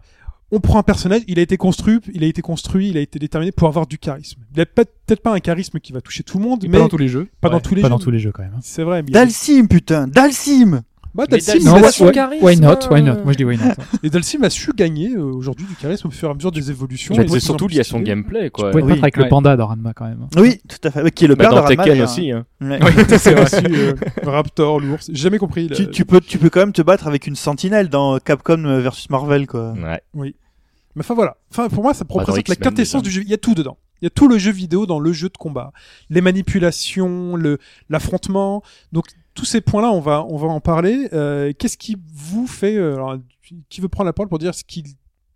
On 0.51 0.61
prend 0.61 0.79
un 0.79 0.83
personnage, 0.83 1.23
il 1.29 1.39
a 1.39 1.43
été 1.43 1.59
construit, 1.59 1.99
il 2.15 2.25
a 2.25 2.27
été 2.27 2.41
construit, 2.41 2.89
il 2.89 2.97
a 2.97 3.01
été 3.01 3.19
déterminé 3.19 3.53
pour 3.53 3.69
avoir 3.69 3.87
du 3.87 3.99
charisme. 3.99 4.41
Il 4.55 4.61
a 4.61 4.67
peut- 4.67 4.87
peut-être 5.07 5.21
pas 5.23 5.35
un 5.35 5.41
charisme 5.41 5.79
qui 5.79 5.93
va 5.93 6.01
toucher 6.01 6.23
tout 6.23 6.39
le 6.39 6.45
monde, 6.45 6.65
Et 6.65 6.69
mais 6.69 6.79
pas 6.79 6.85
dans 6.85 6.89
tous 6.89 6.97
les 6.97 7.09
jeux. 7.09 7.29
pas 7.43 7.51
dans 7.51 7.61
tous 7.61 7.75
les 7.75 7.83
Pas 7.83 7.89
jeux. 7.89 7.91
dans 7.91 7.99
tous 7.99 8.11
les 8.11 8.19
jeux 8.19 8.33
quand 8.33 8.43
même. 8.43 8.55
hein. 8.57 8.61
C'est 8.63 8.83
vrai. 8.83 9.01
Y 9.01 9.11
a- 9.11 9.13
Dalsim, 9.13 9.67
putain, 9.69 10.09
Dalsim 10.09 10.81
Bah, 11.19 11.27
Dalsim, 11.27 11.65
Non, 11.65 11.75
a 11.75 11.81
pas 11.81 11.89
why, 12.01 12.13
charisme. 12.13 12.61
not? 12.63 12.79
Why 12.91 13.03
not? 13.03 13.23
Moi 13.25 13.33
je 13.33 13.37
dis 13.39 13.45
why 13.45 13.57
not. 13.57 13.73
Et 14.05 14.09
Dalsim 14.11 14.45
a 14.45 14.51
su 14.51 14.71
gagner 14.75 15.11
euh, 15.15 15.23
aujourd'hui 15.25 15.67
du 15.67 15.75
charisme 15.75 16.09
au 16.09 16.11
fur 16.11 16.29
et 16.29 16.31
à 16.31 16.35
mesure 16.35 16.53
des 16.53 16.71
évolutions. 16.71 17.15
Mais 17.19 17.27
c'est 17.29 17.41
surtout 17.41 17.67
lié 17.69 17.81
à 17.81 17.85
son 17.85 18.01
gameplay, 18.01 18.51
quoi. 18.51 18.71
Pouvez 18.71 18.83
te 18.83 18.87
Oui, 18.87 18.93
battre 18.93 19.05
avec 19.05 19.17
ouais. 19.17 19.23
le 19.25 19.29
panda 19.29 19.57
dans 19.57 19.67
Ranma 19.67 19.93
quand 19.95 20.07
même. 20.07 20.23
hein. 20.23 20.29
Oui, 20.41 20.61
tout 20.69 20.77
à 20.87 20.91
fait. 20.93 21.03
Oui, 21.03 21.11
Qui 21.11 21.25
est 21.25 21.29
le 21.29 21.35
Bah, 21.35 21.45
père 21.45 21.51
de 21.51 21.57
dans 21.57 21.63
Ranma, 21.63 21.77
Tekken 21.77 21.93
d'ailleurs. 21.93 22.09
aussi. 22.11 22.31
Hein. 22.31 22.47
Ouais. 22.61 22.79
C'est 23.19 23.41
aussi 23.41 23.57
euh, 23.69 23.95
Raptor, 24.23 24.79
l'ours. 24.81 25.07
J'ai 25.13 25.23
jamais 25.23 25.39
compris. 25.39 25.69
Tu, 25.93 26.05
peux, 26.05 26.21
tu 26.21 26.39
peux 26.39 26.51
quand 26.51 26.61
même 26.61 26.73
te 26.73 26.83
battre 26.83 27.07
avec 27.09 27.27
une 27.27 27.37
sentinelle 27.37 27.89
dans 27.89 28.19
Capcom 28.21 28.63
versus 28.81 29.11
Marvel, 29.11 29.47
quoi. 29.47 29.75
Ouais. 30.15 30.35
Mais 30.95 31.03
enfin 31.05 31.15
voilà. 31.15 31.37
Enfin 31.53 31.69
pour 31.69 31.83
moi 31.83 31.95
ça 31.95 32.05
Bah, 32.05 32.15
représente 32.15 32.49
la 32.49 32.57
quintessence 32.57 33.03
du 33.03 33.11
jeu. 33.11 33.23
Il 33.23 33.29
y 33.29 33.35
a 33.35 33.39
tout 33.39 33.55
dedans. 33.55 33.77
Il 34.01 34.05
y 34.05 34.07
a 34.07 34.11
tout 34.11 34.29
le 34.29 34.39
jeu 34.39 34.51
vidéo 34.53 34.87
dans 34.87 34.99
le 35.01 35.13
jeu 35.13 35.29
de 35.29 35.37
combat. 35.37 35.73
Les 36.11 36.21
manipulations, 36.21 37.37
le 37.37 37.59
l'affrontement. 37.89 38.63
Donc 38.93 39.07
tous 39.39 39.45
ces 39.45 39.61
points-là, 39.61 39.93
on 39.93 40.01
va 40.01 40.25
on 40.25 40.37
va 40.37 40.49
en 40.49 40.61
parler. 40.61 41.09
Euh, 41.13 41.53
Qu'est-ce 41.57 41.79
qui 41.79 41.97
vous 42.13 42.49
fait 42.49 42.75
euh, 42.75 42.95
alors, 42.95 43.19
Qui 43.69 43.81
veut 43.81 43.89
prendre 43.89 44.07
la 44.07 44.13
parole 44.13 44.29
pour 44.29 44.41
dire 44.41 44.53
ce 44.53 44.65
qu'il 44.65 44.85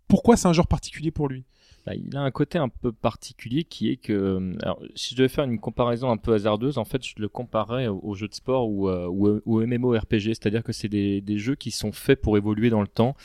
pourquoi 0.09 0.35
c'est 0.35 0.47
un 0.47 0.53
genre 0.53 0.67
particulier 0.67 1.09
pour 1.09 1.29
lui? 1.29 1.45
Bah, 1.85 1.93
il 1.95 2.15
a 2.15 2.21
un 2.21 2.31
côté 2.31 2.57
un 2.57 2.69
peu 2.69 2.91
particulier 2.91 3.63
qui 3.63 3.89
est 3.89 3.97
que, 3.97 4.55
alors, 4.61 4.81
si 4.95 5.15
je 5.15 5.17
devais 5.17 5.29
faire 5.29 5.43
une 5.43 5.59
comparaison 5.59 6.09
un 6.11 6.17
peu 6.17 6.33
hasardeuse, 6.33 6.77
en 6.77 6.85
fait, 6.85 7.03
je 7.05 7.15
le 7.17 7.27
comparerais 7.27 7.87
aux, 7.87 8.13
jeux 8.15 8.27
de 8.27 8.33
sport 8.33 8.69
ou, 8.69 8.87
euh, 8.87 9.41
ou 9.45 9.61
MMORPG, 9.61 10.27
c'est-à-dire 10.29 10.63
que 10.63 10.71
c'est 10.71 10.87
des, 10.87 11.37
jeux 11.37 11.55
qui 11.55 11.71
sont 11.71 11.91
faits 11.91 12.21
pour 12.21 12.37
évoluer 12.37 12.69
dans 12.69 12.81
le 12.81 12.87
temps 12.87 13.15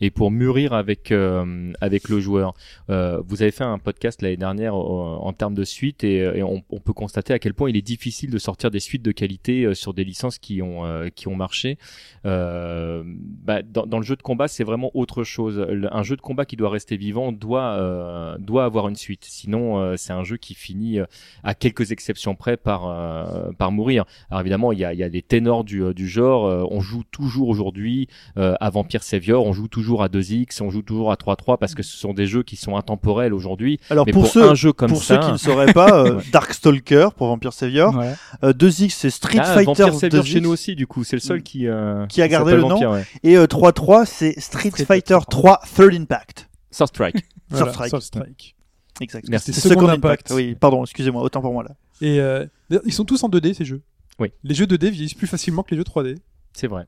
et 0.00 0.10
pour 0.10 0.30
mûrir 0.30 0.72
avec 0.72 1.12
euh, 1.12 1.72
le 2.08 2.20
joueur. 2.20 2.54
Euh, 2.90 3.22
vous 3.26 3.42
avez 3.42 3.50
fait 3.50 3.64
un 3.64 3.78
podcast 3.78 4.22
l'année 4.22 4.36
dernière 4.36 4.74
euh, 4.74 4.78
en 4.78 5.32
termes 5.32 5.54
de 5.54 5.64
suite 5.64 6.04
et, 6.04 6.42
on, 6.42 6.62
peut 6.80 6.92
constater 6.92 7.32
à 7.34 7.38
quel 7.38 7.54
point 7.54 7.68
il 7.68 7.76
est 7.76 7.82
difficile 7.82 8.30
de 8.30 8.38
sortir 8.38 8.70
des 8.70 8.80
suites 8.80 9.02
de 9.02 9.12
qualité 9.12 9.64
euh, 9.64 9.74
sur 9.74 9.94
des 9.94 10.04
licences 10.04 10.38
qui 10.38 10.62
ont 10.62 10.84
euh, 10.84 11.08
marché. 11.36 11.78
Euh, 12.24 13.02
bah, 13.06 13.62
dans, 13.62 13.98
le 13.98 14.04
jeu 14.04 14.16
de 14.16 14.22
combat, 14.22 14.48
c'est 14.48 14.64
vraiment 14.64 14.90
autre 14.94 15.24
chose. 15.24 15.64
Un 15.90 16.02
jeu 16.02 16.16
de 16.16 16.20
combat 16.20 16.44
qui 16.46 16.56
doit 16.56 16.70
rester 16.70 16.96
vivant 16.96 17.32
doit 17.32 17.76
euh, 18.08 18.36
doit 18.38 18.64
avoir 18.64 18.88
une 18.88 18.96
suite. 18.96 19.24
Sinon, 19.28 19.78
euh, 19.78 19.94
c'est 19.96 20.12
un 20.12 20.24
jeu 20.24 20.36
qui 20.36 20.54
finit 20.54 20.98
euh, 20.98 21.04
à 21.44 21.54
quelques 21.54 21.92
exceptions 21.92 22.34
près 22.34 22.56
par 22.56 22.86
euh, 22.88 23.52
par 23.58 23.70
mourir. 23.72 24.04
Alors 24.30 24.40
évidemment, 24.40 24.72
il 24.72 24.78
y 24.78 24.84
a, 24.84 24.92
il 24.94 24.98
y 24.98 25.02
a 25.04 25.08
des 25.08 25.22
ténors 25.22 25.64
du, 25.64 25.94
du 25.94 26.08
genre. 26.08 26.46
euh, 26.46 26.64
on 26.70 26.80
joue 26.80 27.02
toujours 27.10 27.48
aujourd'hui 27.48 28.08
euh, 28.36 28.54
à 28.60 28.70
Vampire 28.70 29.02
Savior, 29.02 29.44
on 29.46 29.52
joue 29.52 29.68
toujours 29.68 30.02
à 30.02 30.08
2x, 30.08 30.62
on 30.62 30.70
joue 30.70 30.82
toujours 30.82 31.12
à 31.12 31.14
3-3 31.16 31.58
parce 31.58 31.74
que 31.74 31.82
ce 31.82 31.96
sont 31.96 32.14
des 32.14 32.26
jeux 32.26 32.42
qui 32.42 32.56
sont 32.56 32.76
intemporels 32.76 33.34
aujourd'hui. 33.34 33.78
Alors 33.90 34.06
Mais 34.06 34.12
pour, 34.12 34.22
pour, 34.22 34.32
ceux, 34.32 34.48
un 34.50 34.54
jeu 34.54 34.72
comme 34.72 34.90
pour 34.90 35.02
ça, 35.02 35.20
ceux 35.20 35.26
qui 35.26 35.32
ne 35.32 35.36
sauraient 35.36 35.72
pas, 35.72 36.04
euh, 36.04 36.20
Darkstalker 36.32 37.08
pour 37.16 37.26
Vampire 37.28 37.52
Savior, 37.52 37.94
Ouais. 37.96 38.12
euh, 38.44 38.52
2X 38.52 38.90
c'est 38.90 39.10
Street 39.10 39.38
Ah, 39.40 39.44
Fighter 39.54 39.64
Vampire 39.66 39.94
Savior 39.94 40.24
2X, 40.24 40.26
chez 40.26 40.40
nous 40.40 40.50
aussi, 40.50 40.74
du 40.76 40.86
coup, 40.86 41.04
c'est 41.04 41.16
le 41.16 41.20
seul 41.20 41.42
qui 41.42 41.66
euh, 41.66 42.06
Qui 42.06 42.22
a 42.22 42.28
gardé 42.28 42.52
le 42.54 42.60
nom. 42.62 42.68
Vampire, 42.68 42.90
ouais. 42.92 43.04
et 43.22 43.36
euh, 43.36 43.46
3-3 43.46 44.04
c'est 44.06 44.38
Street, 44.40 44.70
Street 44.70 44.84
Fighter 44.84 45.14
Fighter 45.14 45.18
3 45.30 45.60
Third 45.76 45.94
Impact. 45.94 46.48
Sword 46.70 46.88
Strike. 46.88 47.16
Voilà, 47.50 47.72
Strike. 47.72 47.90
Sword 47.90 48.02
Strike. 48.02 48.56
Exact. 49.00 49.28
Merci. 49.28 49.52
C'est 49.52 49.60
Second 49.60 49.74
Second 49.80 49.88
Impact. 49.88 50.04
Impact. 50.04 50.30
Oui, 50.32 50.54
pardon, 50.54 50.82
excusez-moi, 50.84 51.22
autant 51.22 51.40
pour 51.40 51.52
moi 51.52 51.62
là. 51.62 51.76
Et 52.00 52.20
euh, 52.20 52.46
ils 52.84 52.92
sont 52.92 53.04
tous 53.04 53.22
en 53.22 53.28
2D 53.28 53.54
ces 53.54 53.64
jeux. 53.64 53.82
Oui. 54.18 54.32
Les 54.42 54.54
jeux 54.54 54.66
2D 54.66 54.90
vieillissent 54.90 55.14
plus 55.14 55.26
facilement 55.28 55.62
que 55.62 55.70
les 55.72 55.76
jeux 55.76 55.84
3D. 55.84 56.16
C'est 56.52 56.66
vrai. 56.66 56.86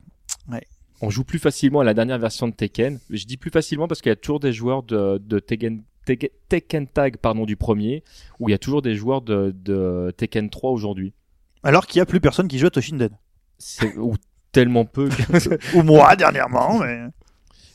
Ouais. 0.51 0.65
On 1.01 1.09
joue 1.09 1.23
plus 1.23 1.39
facilement 1.39 1.79
à 1.79 1.83
la 1.83 1.93
dernière 1.93 2.19
version 2.19 2.47
de 2.47 2.53
Tekken. 2.53 2.99
Je 3.09 3.25
dis 3.25 3.37
plus 3.37 3.49
facilement 3.49 3.87
parce 3.87 4.01
qu'il 4.01 4.09
y 4.09 4.13
a 4.13 4.17
toujours 4.17 4.39
des 4.39 4.51
joueurs 4.53 4.83
de, 4.83 5.17
de 5.25 5.39
Tekken, 5.39 5.81
Tag 6.93 7.17
pardon, 7.17 7.45
du 7.45 7.55
premier, 7.55 8.03
où 8.39 8.49
il 8.49 8.51
y 8.51 8.55
a 8.55 8.57
toujours 8.57 8.81
des 8.81 8.95
joueurs 8.95 9.21
de, 9.21 9.55
de 9.63 10.13
Tekken 10.17 10.49
3 10.49 10.71
aujourd'hui. 10.71 11.13
Alors 11.63 11.87
qu'il 11.87 11.99
y 11.99 12.01
a 12.01 12.05
plus 12.05 12.19
personne 12.19 12.47
qui 12.47 12.57
joue 12.59 12.67
à 12.67 12.71
Toshinden. 12.71 13.11
Ou 13.97 14.15
tellement 14.51 14.85
peu. 14.85 15.07
que- 15.09 15.59
Ou 15.77 15.83
moi 15.83 16.15
dernièrement, 16.15 16.79
mais 16.79 16.99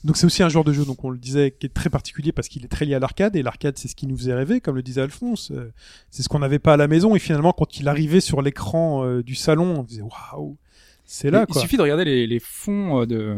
Donc 0.04 0.16
c'est 0.16 0.26
aussi 0.26 0.42
un 0.42 0.48
genre 0.48 0.64
de 0.64 0.72
jeu, 0.72 0.84
donc 0.84 1.02
on 1.04 1.10
le 1.10 1.18
disait, 1.18 1.50
qui 1.58 1.66
est 1.66 1.74
très 1.74 1.90
particulier 1.90 2.32
parce 2.32 2.48
qu'il 2.48 2.64
est 2.64 2.68
très 2.68 2.84
lié 2.84 2.94
à 2.94 2.98
l'arcade, 2.98 3.34
et 3.36 3.42
l'arcade 3.42 3.76
c'est 3.78 3.88
ce 3.88 3.96
qui 3.96 4.06
nous 4.06 4.16
faisait 4.16 4.34
rêver, 4.34 4.60
comme 4.60 4.76
le 4.76 4.82
disait 4.82 5.00
Alphonse. 5.00 5.50
Euh, 5.50 5.72
c'est 6.10 6.22
ce 6.22 6.28
qu'on 6.28 6.38
n'avait 6.38 6.58
pas 6.58 6.74
à 6.74 6.76
la 6.76 6.86
maison, 6.88 7.16
et 7.16 7.18
finalement 7.18 7.52
quand 7.52 7.78
il 7.80 7.88
arrivait 7.88 8.20
sur 8.20 8.42
l'écran 8.42 9.04
euh, 9.04 9.22
du 9.22 9.34
salon, 9.34 9.80
on 9.80 9.82
disait 9.82 10.02
waouh, 10.02 10.56
c'est 11.04 11.30
là 11.30 11.44
il 11.48 11.52
quoi. 11.52 11.60
suffit 11.62 11.76
de 11.76 11.82
regarder 11.82 12.04
les, 12.04 12.26
les 12.26 12.38
fonds 12.40 13.02
euh, 13.02 13.06
de, 13.06 13.36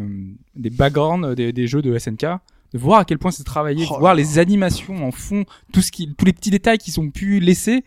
des 0.56 0.70
backgrounds 0.70 1.34
des, 1.34 1.52
des 1.52 1.66
jeux 1.66 1.82
de 1.82 1.96
SNK, 1.98 2.26
de 2.72 2.78
voir 2.78 3.00
à 3.00 3.04
quel 3.04 3.18
point 3.18 3.30
c'est 3.30 3.44
travaillé, 3.44 3.86
Oh 3.90 3.94
de 3.94 4.00
voir 4.00 4.14
les 4.14 4.38
animations 4.38 5.06
en 5.06 5.10
fond, 5.10 5.44
tout 5.72 5.80
ce 5.80 5.90
qui, 5.90 6.14
tous 6.14 6.24
les 6.26 6.32
petits 6.32 6.50
détails 6.50 6.78
qu'ils 6.78 7.00
ont 7.00 7.10
pu 7.10 7.40
laisser. 7.40 7.84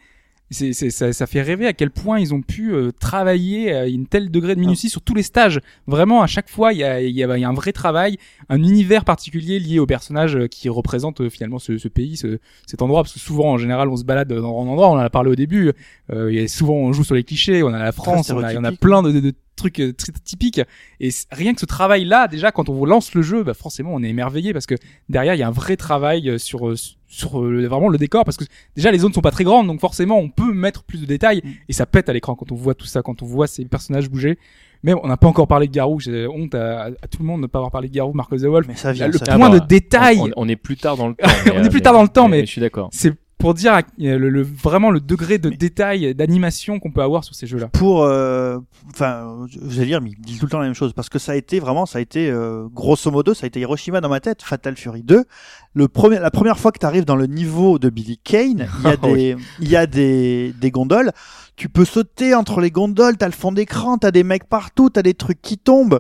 C'est, 0.54 0.74
c'est, 0.74 0.90
ça, 0.90 1.14
ça 1.14 1.28
fait 1.28 1.42
rêver 1.42 1.66
à 1.66 1.72
quel 1.72 1.92
point 1.92 2.20
ils 2.20 2.34
ont 2.34 2.42
pu 2.42 2.74
euh, 2.74 2.92
travailler 2.92 3.74
à 3.74 3.88
une 3.88 4.06
telle 4.06 4.30
degré 4.30 4.54
de 4.54 4.60
minutie 4.60 4.90
sur 4.90 5.02
tous 5.02 5.14
les 5.14 5.24
stages. 5.24 5.62
Vraiment, 5.88 6.22
à 6.22 6.28
chaque 6.28 6.50
fois, 6.50 6.74
il 6.74 6.80
y 6.80 6.84
a, 6.84 7.02
y, 7.02 7.24
a, 7.24 7.38
y 7.38 7.44
a 7.46 7.48
un 7.48 7.54
vrai 7.54 7.72
travail, 7.72 8.18
un 8.50 8.62
univers 8.62 9.06
particulier 9.06 9.60
lié 9.60 9.80
au 9.80 9.86
personnage 9.86 10.36
euh, 10.36 10.48
qui 10.48 10.68
représente 10.68 11.22
euh, 11.22 11.30
finalement 11.30 11.58
ce, 11.58 11.78
ce 11.78 11.88
pays, 11.88 12.18
ce, 12.18 12.40
cet 12.68 12.82
endroit. 12.82 13.04
Parce 13.04 13.14
que 13.14 13.20
souvent, 13.20 13.54
en 13.54 13.58
général, 13.58 13.88
on 13.88 13.96
se 13.96 14.04
balade 14.04 14.28
dans 14.28 14.44
un 14.44 14.68
endroit, 14.68 14.90
on 14.90 14.96
en 14.96 14.98
a 14.98 15.10
parlé 15.10 15.32
au 15.32 15.36
début, 15.36 15.72
euh, 16.12 16.44
a 16.44 16.48
souvent 16.48 16.74
on 16.74 16.92
joue 16.92 17.06
sur 17.06 17.16
les 17.16 17.24
clichés, 17.24 17.64
on 17.64 17.74
a 17.74 17.80
la 17.80 17.94
France, 17.94 18.30
on 18.30 18.44
a, 18.44 18.52
il 18.52 18.56
y 18.56 18.58
en 18.58 18.66
a 18.66 18.74
plein 18.74 19.02
de, 19.04 19.12
de, 19.14 19.22
de 19.22 19.34
trucs 19.56 19.80
euh, 19.80 19.94
très 19.94 20.12
typiques. 20.24 20.62
Et 21.00 21.10
rien 21.32 21.54
que 21.54 21.60
ce 21.60 21.66
travail-là, 21.66 22.28
déjà, 22.28 22.52
quand 22.52 22.70
on 22.70 22.74
vous 22.74 22.86
lance 22.86 23.14
le 23.14 23.22
jeu, 23.22 23.44
bah 23.44 23.54
forcément, 23.54 23.92
on 23.94 24.02
est 24.04 24.10
émerveillé 24.10 24.54
parce 24.54 24.66
que 24.66 24.76
derrière, 25.10 25.36
il 25.36 25.40
y 25.40 25.44
a 25.44 25.48
un 25.48 25.52
vrai 25.52 25.78
travail 25.78 26.30
euh, 26.30 26.38
sur 26.38 26.70
euh, 26.70 26.76
sur 27.08 27.42
euh, 27.44 27.68
vraiment 27.68 27.90
le 27.90 27.98
décor 27.98 28.24
parce 28.24 28.38
que 28.38 28.46
déjà 28.76 28.90
les 28.92 29.00
zones 29.00 29.12
sont 29.14 29.22
pas 29.22 29.32
très 29.32 29.44
grandes, 29.44 29.68
donc 29.68 29.80
forcément, 29.82 30.18
on 30.18 30.30
peut 30.30 30.54
mettre 30.54 30.84
plus 30.84 31.02
de 31.02 31.06
détails 31.06 31.42
et 31.68 31.74
ça 31.74 31.86
pète 31.86 32.08
à 32.10 32.14
l'écran 32.14 32.36
quand 32.36 32.52
on 32.52 32.56
voit 32.56 32.74
tout 32.74 32.86
ça, 32.86 33.02
quand 33.02 33.22
on 33.22 33.26
voit 33.26 33.48
ces 33.48 33.66
personnages 33.66 34.10
bouger. 34.10 34.38
Mais 34.84 34.94
on 34.96 35.06
n'a 35.08 35.18
pas 35.18 35.28
encore 35.28 35.48
parlé 35.48 35.68
de 35.68 35.74
Garou. 35.74 36.00
J'ai 36.00 36.26
honte 36.26 36.56
à, 36.56 36.86
à 36.86 37.08
tout 37.08 37.20
le 37.20 37.26
monde 37.26 37.42
de 37.42 37.44
ne 37.44 37.48
pas 37.48 37.60
avoir 37.60 37.70
parlé 37.70 37.88
de 37.88 37.94
Garou, 37.94 38.14
Marco 38.14 38.36
the 38.36 38.42
Wolf. 38.46 38.66
mais 38.68 38.74
ça 38.76 38.92
vient. 38.94 39.08
le 39.08 39.14
ça 39.14 39.26
point 39.26 39.36
vient. 39.38 39.46
Ah 39.48 39.54
de 39.54 39.60
bah, 39.60 39.66
détail, 39.68 40.18
on, 40.20 40.32
on 40.38 40.48
est 40.48 40.56
plus 40.56 40.76
tard 40.76 40.98
dans 40.98 41.10
le 41.10 41.14
temps. 41.16 41.28
On 41.54 41.64
est 41.64 41.70
plus 41.70 41.82
tard 41.82 41.94
dans 41.94 42.02
le 42.02 42.08
temps, 42.08 42.28
mais- 42.28 42.42
je 42.42 42.52
suis 42.52 42.62
d'accord. 42.62 42.90
c'est 42.92 43.14
pour 43.42 43.54
dire 43.54 43.82
le, 43.98 44.18
le- 44.18 44.42
vraiment 44.44 44.92
le 44.92 45.00
degré 45.00 45.38
de 45.40 45.50
détail, 45.50 46.16
d'animation 46.16 46.80
qu'on 46.80 46.92
peut 46.92 47.02
avoir 47.02 47.24
sur 47.24 47.36
ces 47.36 47.48
jeux-là. 47.48 47.68
pour 47.68 48.04
euh, 48.04 48.60
enfin 48.94 49.46
je 49.50 49.60
vais 49.80 49.86
dire 49.86 50.00
mais 50.02 50.12
il 50.12 50.22
dit 50.22 50.38
tout 50.38 50.46
le 50.46 50.52
temps 50.52 50.60
la 50.60 50.66
même 50.66 50.74
chose 50.76 50.94
parce 50.94 51.10
que 51.10 51.20
ça 51.20 51.34
a 51.34 51.36
été 51.36 51.60
vraiment 51.60 51.86
ça 51.86 51.98
a 51.98 52.02
été 52.02 52.30
euh, 52.30 52.68
grosso 52.72 53.10
modo 53.12 53.34
ça 53.34 53.46
a 53.46 53.48
été 53.48 53.60
Hiroshima 53.60 54.00
dans 54.00 54.10
ma 54.10 54.20
tête 54.20 54.42
Fatal 54.44 54.78
Fury 54.78 55.04
2 55.04 55.26
le 55.74 55.88
premier 55.88 56.20
la 56.20 56.32
première 56.32 56.60
fois 56.60 56.72
que 56.72 56.80
tu 56.80 56.86
arrives 56.86 57.06
dans 57.06 57.16
le 57.16 57.26
niveau 57.28 57.80
de 57.80 57.90
Billy 57.90 58.18
Kane 58.24 58.68
il 58.80 58.84
y 58.86 58.88
a 58.88 58.96
oui. 59.04 59.14
des 59.14 59.36
il 59.60 59.70
y 59.70 59.76
a 59.76 59.88
des 59.88 60.54
des 60.60 60.72
gondoles 60.72 61.12
tu 61.56 61.68
peux 61.70 61.86
sauter 61.86 62.34
entre 62.36 62.62
les 62.62 62.72
gondoles 62.72 63.18
t'as 63.18 63.26
le 63.28 63.32
fond 63.34 63.52
d'écran 63.52 63.98
t'as 63.98 64.12
des 64.12 64.24
mecs 64.24 64.46
partout 64.48 64.90
t'as 64.90 65.02
des 65.04 65.14
trucs 65.16 65.42
qui 65.42 65.58
tombent 65.58 66.00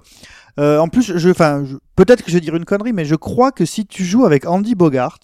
Euh, 0.59 0.79
en 0.79 0.89
plus 0.89 1.17
je 1.17 1.29
enfin 1.29 1.63
je- 1.65 1.77
peut-être 1.95 2.23
que 2.23 2.29
je 2.29 2.35
vais 2.35 2.41
dire 2.41 2.55
une 2.57 2.65
connerie 2.65 2.91
mais 2.93 3.05
je 3.05 3.15
crois 3.15 3.51
que 3.53 3.63
si 3.65 3.85
tu 3.85 4.03
joues 4.03 4.25
avec 4.25 4.45
Andy 4.45 4.75
Bogart 4.75 5.17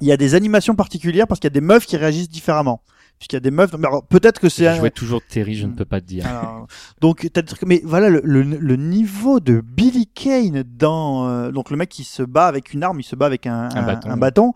il 0.00 0.06
y 0.08 0.12
a 0.12 0.16
des 0.16 0.34
animations 0.34 0.74
particulières 0.74 1.26
parce 1.26 1.40
qu'il 1.40 1.48
y 1.48 1.52
a 1.52 1.58
des 1.60 1.60
meufs 1.60 1.86
qui 1.86 1.96
réagissent 1.96 2.28
différemment 2.28 2.82
puisqu'il 3.18 3.36
y 3.36 3.38
a 3.38 3.40
des 3.40 3.52
meufs 3.52 3.72
mais 3.78 3.86
alors, 3.86 4.04
peut-être 4.04 4.40
que 4.40 4.48
c'est 4.48 4.64
Je 4.64 4.68
un- 4.70 4.74
jouais 4.74 4.90
toujours 4.90 5.20
Terry, 5.28 5.54
je 5.54 5.66
ne 5.66 5.72
peux 5.72 5.84
pas 5.84 6.00
te 6.00 6.06
dire. 6.06 6.26
alors, 6.26 6.66
donc 7.00 7.28
t'as 7.32 7.42
des 7.42 7.46
trucs, 7.46 7.62
mais 7.62 7.80
voilà 7.84 8.08
le, 8.10 8.20
le, 8.24 8.42
le 8.42 8.76
niveau 8.76 9.38
de 9.38 9.60
Billy 9.60 10.08
Kane 10.08 10.64
dans 10.64 11.28
euh, 11.28 11.52
donc 11.52 11.70
le 11.70 11.76
mec 11.76 11.88
qui 11.90 12.02
se 12.02 12.24
bat 12.24 12.46
avec 12.48 12.74
une 12.74 12.82
arme, 12.82 12.98
il 12.98 13.04
se 13.04 13.14
bat 13.14 13.26
avec 13.26 13.46
un, 13.46 13.68
Un 13.72 13.82
bâton. 13.82 14.16
bâton. 14.16 14.52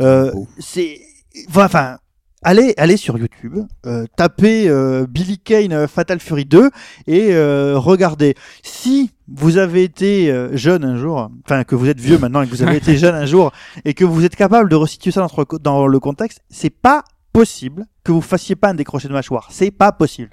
Euh, 0.00 0.32
c'est 0.58 1.00
voilà, 1.48 1.66
enfin 1.66 1.98
allez 2.42 2.74
allez 2.76 2.96
sur 2.96 3.18
YouTube, 3.18 3.58
euh, 3.86 4.06
tapez 4.16 4.68
euh, 4.68 5.06
Billy 5.08 5.38
Kane 5.38 5.72
euh, 5.72 5.86
Fatal 5.86 6.20
Fury 6.20 6.44
2 6.44 6.70
et 7.06 7.32
euh, 7.34 7.78
regardez. 7.78 8.34
Si 8.62 9.10
vous 9.28 9.58
avez 9.58 9.84
été 9.84 10.30
euh, 10.30 10.56
jeune 10.56 10.84
un 10.84 10.96
jour, 10.96 11.30
enfin 11.44 11.64
que 11.64 11.74
vous 11.74 11.88
êtes 11.88 12.00
vieux 12.00 12.18
maintenant 12.18 12.42
et 12.42 12.46
que 12.46 12.50
vous 12.50 12.62
avez 12.62 12.76
été 12.76 12.96
jeune 12.98 13.14
un 13.14 13.26
jour 13.26 13.52
et 13.84 13.94
que 13.94 14.04
vous 14.04 14.24
êtes 14.24 14.36
capable 14.36 14.68
de 14.70 14.76
resituer 14.76 15.10
ça 15.10 15.20
dans, 15.20 15.30
le 15.36 15.44
co- 15.44 15.58
dans 15.58 15.86
le 15.86 16.00
contexte, 16.00 16.40
c'est 16.48 16.70
pas 16.70 17.04
possible 17.32 17.86
que 18.04 18.12
vous 18.12 18.20
fassiez 18.20 18.56
pas 18.56 18.70
un 18.70 18.74
décroché 18.74 19.06
de 19.08 19.12
mâchoire. 19.12 19.48
C'est 19.50 19.70
pas 19.70 19.92
possible. 19.92 20.30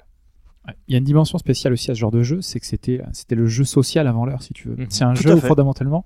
Il 0.86 0.92
y 0.92 0.94
a 0.96 0.98
une 0.98 1.04
dimension 1.04 1.38
spéciale 1.38 1.72
aussi 1.72 1.90
à 1.90 1.94
ce 1.94 2.00
genre 2.00 2.10
de 2.10 2.22
jeu, 2.22 2.40
c'est 2.42 2.60
que 2.60 2.66
c'était 2.66 3.00
c'était 3.12 3.36
le 3.36 3.46
jeu 3.46 3.64
social 3.64 4.06
avant 4.06 4.26
l'heure, 4.26 4.42
si 4.42 4.52
tu 4.52 4.68
veux. 4.68 4.76
Mhm. 4.76 4.86
C'est 4.90 5.04
un 5.04 5.14
Tout 5.14 5.22
jeu 5.22 5.34
où 5.34 5.40
fondamentalement, 5.40 6.04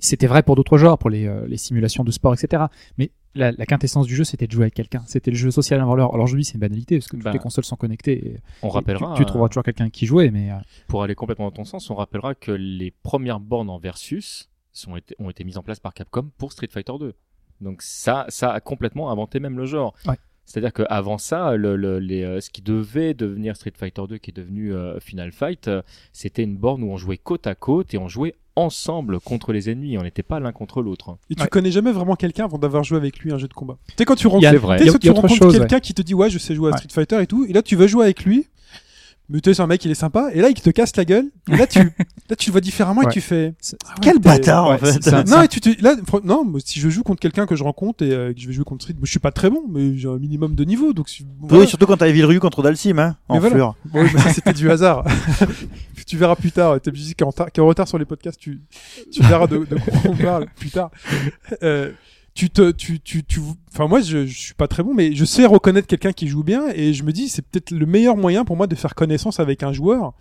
c'était 0.00 0.26
vrai 0.26 0.42
pour 0.42 0.56
d'autres 0.56 0.76
genres, 0.78 0.98
pour 0.98 1.10
les, 1.10 1.26
euh, 1.28 1.44
les 1.46 1.56
simulations 1.56 2.02
de 2.02 2.10
sport, 2.10 2.34
etc. 2.34 2.64
Mais 2.98 3.12
la, 3.34 3.52
la 3.52 3.66
quintessence 3.66 4.06
du 4.06 4.14
jeu, 4.14 4.24
c'était 4.24 4.46
de 4.46 4.52
jouer 4.52 4.64
avec 4.64 4.74
quelqu'un. 4.74 5.02
C'était 5.06 5.30
le 5.30 5.36
jeu 5.36 5.50
social 5.50 5.80
avant 5.80 5.94
l'heure. 5.94 6.12
Alors 6.12 6.24
aujourd'hui, 6.24 6.44
c'est 6.44 6.54
une 6.54 6.60
banalité 6.60 6.98
parce 6.98 7.08
que 7.08 7.16
toutes 7.16 7.24
Bah, 7.24 7.32
les 7.32 7.38
consoles 7.38 7.64
sont 7.64 7.76
connectées. 7.76 8.26
et- 8.34 8.40
On 8.62 8.68
et 8.68 8.72
rappellera. 8.72 9.14
Tu, 9.16 9.22
tu 9.22 9.26
trouveras 9.26 9.48
toujours 9.48 9.62
quelqu'un 9.64 9.88
qui 9.90 10.06
jouait, 10.06 10.30
mais 10.30 10.50
euh, 10.50 10.56
pour 10.88 11.02
aller 11.02 11.14
complètement 11.14 11.46
dans 11.46 11.50
ton 11.56 11.64
sens, 11.64 11.88
on 11.90 11.94
rappellera 11.94 12.34
que 12.34 12.52
les 12.52 12.90
premières 12.90 13.40
bornes 13.40 13.70
en 13.70 13.78
versus 13.78 14.50
sont 14.72 14.96
été, 14.96 15.14
ont 15.18 15.30
été 15.30 15.44
mises 15.44 15.58
en 15.58 15.62
place 15.62 15.80
par 15.80 15.94
Capcom 15.94 16.30
pour 16.38 16.52
Street 16.52 16.68
Fighter 16.70 16.92
2. 16.98 17.14
Donc 17.60 17.82
ça, 17.82 18.26
ça 18.28 18.52
a 18.52 18.60
complètement 18.60 19.10
inventé 19.10 19.38
même 19.40 19.56
le 19.56 19.66
genre. 19.66 19.94
Ouais. 20.06 20.16
C'est-à-dire 20.44 20.72
qu'avant 20.72 21.18
ça, 21.18 21.56
le, 21.56 21.76
le- 21.76 21.98
les, 21.98 22.22
euh, 22.24 22.40
ce 22.40 22.50
qui 22.50 22.62
devait 22.62 23.14
devenir 23.14 23.56
Street 23.56 23.72
Fighter 23.76 24.02
2, 24.08 24.18
qui 24.18 24.30
est 24.30 24.36
devenu 24.36 24.74
euh, 24.74 24.98
Final 25.00 25.32
Fight, 25.32 25.68
euh, 25.68 25.82
c'était 26.12 26.42
une 26.42 26.56
borne 26.56 26.82
où 26.82 26.90
on 26.90 26.96
jouait 26.96 27.16
côte 27.18 27.46
à 27.46 27.54
côte 27.54 27.94
et 27.94 27.98
on 27.98 28.08
jouait 28.08 28.34
ensemble 28.54 29.18
contre 29.20 29.52
les 29.52 29.70
ennemis. 29.70 29.96
On 29.96 30.02
n'était 30.02 30.22
pas 30.22 30.38
l'un 30.40 30.52
contre 30.52 30.82
l'autre. 30.82 31.16
Et 31.30 31.34
tu 31.34 31.42
Ouais. 31.42 31.48
connais 31.48 31.70
jamais 31.70 31.92
vraiment 31.92 32.16
quelqu'un 32.16 32.44
avant 32.44 32.58
d'avoir 32.58 32.84
joué 32.84 32.98
avec 32.98 33.18
lui 33.20 33.32
un 33.32 33.38
jeu 33.38 33.48
de 33.48 33.54
combat. 33.54 33.78
Tu 33.88 33.94
sais 33.98 34.04
quand 34.04 34.14
tu 34.16 34.26
rencontres, 34.26 35.50
quelqu'un 35.52 35.80
qui 35.80 35.94
te 35.94 36.02
dit 36.02 36.12
ouais 36.12 36.28
je 36.28 36.36
sais 36.38 36.54
jouer 36.54 36.68
à 36.68 36.72
Ouais. 36.72 36.78
Street 36.78 36.88
Fighter 36.92 37.22
et 37.22 37.26
tout, 37.26 37.46
et 37.46 37.52
là 37.54 37.62
tu 37.62 37.76
vas 37.76 37.86
jouer 37.86 38.04
avec 38.04 38.24
lui. 38.24 38.46
Mais 39.28 39.40
tu 39.40 39.48
sais, 39.50 39.54
c'est 39.54 39.62
un 39.62 39.66
mec, 39.66 39.82
il 39.84 39.90
est 39.90 39.94
sympa, 39.94 40.28
et 40.34 40.40
là 40.40 40.48
il 40.50 40.54
te 40.54 40.68
casse 40.70 40.94
la 40.96 41.04
gueule. 41.06 41.26
Et 41.50 41.56
là 41.56 41.66
tu, 41.66 41.78
là 42.28 42.36
tu 42.36 42.50
le 42.50 42.52
vois 42.52 42.60
différemment 42.60 43.02
et 43.02 43.06
tu 43.12 43.20
fais. 43.20 43.54
Ah 43.86 43.88
ouais, 43.90 43.94
Quel 44.02 44.18
bâtard 44.18 44.66
en 44.66 44.76
fait. 44.78 45.08
un- 45.14 45.24
Non, 45.24 45.42
et 45.42 45.48
tu 45.48 45.60
te, 45.60 45.70
là, 45.82 45.94
fr- 45.96 46.20
non, 46.24 46.44
moi, 46.44 46.60
si 46.62 46.80
je 46.80 46.88
joue 46.90 47.02
contre 47.02 47.20
quelqu'un 47.20 47.46
que 47.46 47.56
je 47.56 47.62
rencontre 47.64 48.04
et 48.04 48.10
euh, 48.12 48.32
que 48.34 48.40
je 48.40 48.46
vais 48.48 48.52
jouer 48.52 48.64
contre 48.64 48.82
Street, 48.82 48.94
moi, 48.94 49.04
je 49.04 49.10
suis 49.10 49.20
pas 49.20 49.30
très 49.32 49.48
bon, 49.48 49.62
mais 49.70 49.96
j'ai 49.96 50.08
un 50.08 50.18
minimum 50.18 50.54
de 50.54 50.64
niveau, 50.64 50.92
donc 50.92 51.08
Oui, 51.50 51.66
surtout 51.66 51.86
quand 51.86 51.96
t'avais 51.96 52.12
Villerue 52.12 52.40
contre 52.40 52.62
Dalsim, 52.62 52.98
hein, 52.98 53.16
en 53.28 53.38
voilà. 53.38 53.54
fleur. 53.54 53.76
Bon, 53.86 54.02
oui, 54.02 54.10
mais 54.12 54.20
ça, 54.20 54.32
c'était 54.34 54.52
du 54.52 54.70
hasard. 54.70 55.04
tu 56.06 56.16
verras 56.18 56.36
plus 56.36 56.52
tard. 56.52 56.78
T'es 56.80 56.90
musique 56.90 57.16
qui 57.16 57.24
est 57.24 57.26
en, 57.26 57.30
retard- 57.30 57.50
qui 57.50 57.60
est 57.60 57.62
en 57.62 57.66
retard 57.66 57.88
sur 57.88 57.96
les 57.98 58.04
podcasts. 58.04 58.38
Tu, 58.38 58.60
tu 59.10 59.22
verras 59.22 59.46
de, 59.46 59.58
de 59.58 59.76
quoi 59.76 59.92
on 60.10 60.16
parle 60.16 60.46
plus 60.56 60.70
tard. 60.70 60.90
Euh, 61.62 61.92
tu 62.34 62.48
te, 62.50 62.70
tu, 62.70 62.98
tu, 63.00 63.24
tu, 63.24 63.40
enfin 63.74 63.88
moi 63.88 64.00
je, 64.00 64.26
je 64.26 64.38
suis 64.38 64.54
pas 64.54 64.66
très 64.68 64.82
bon, 64.82 64.94
mais 64.94 65.14
je 65.14 65.24
sais 65.24 65.44
reconnaître 65.46 65.86
quelqu'un 65.86 66.12
qui 66.12 66.28
joue 66.28 66.42
bien 66.42 66.64
et 66.74 66.94
je 66.94 67.02
me 67.04 67.12
dis 67.12 67.28
c'est 67.28 67.42
peut-être 67.42 67.70
le 67.72 67.84
meilleur 67.86 68.16
moyen 68.16 68.44
pour 68.44 68.56
moi 68.56 68.66
de 68.66 68.74
faire 68.74 68.94
connaissance 68.94 69.38
avec 69.40 69.62
un 69.62 69.72
joueur 69.72 70.14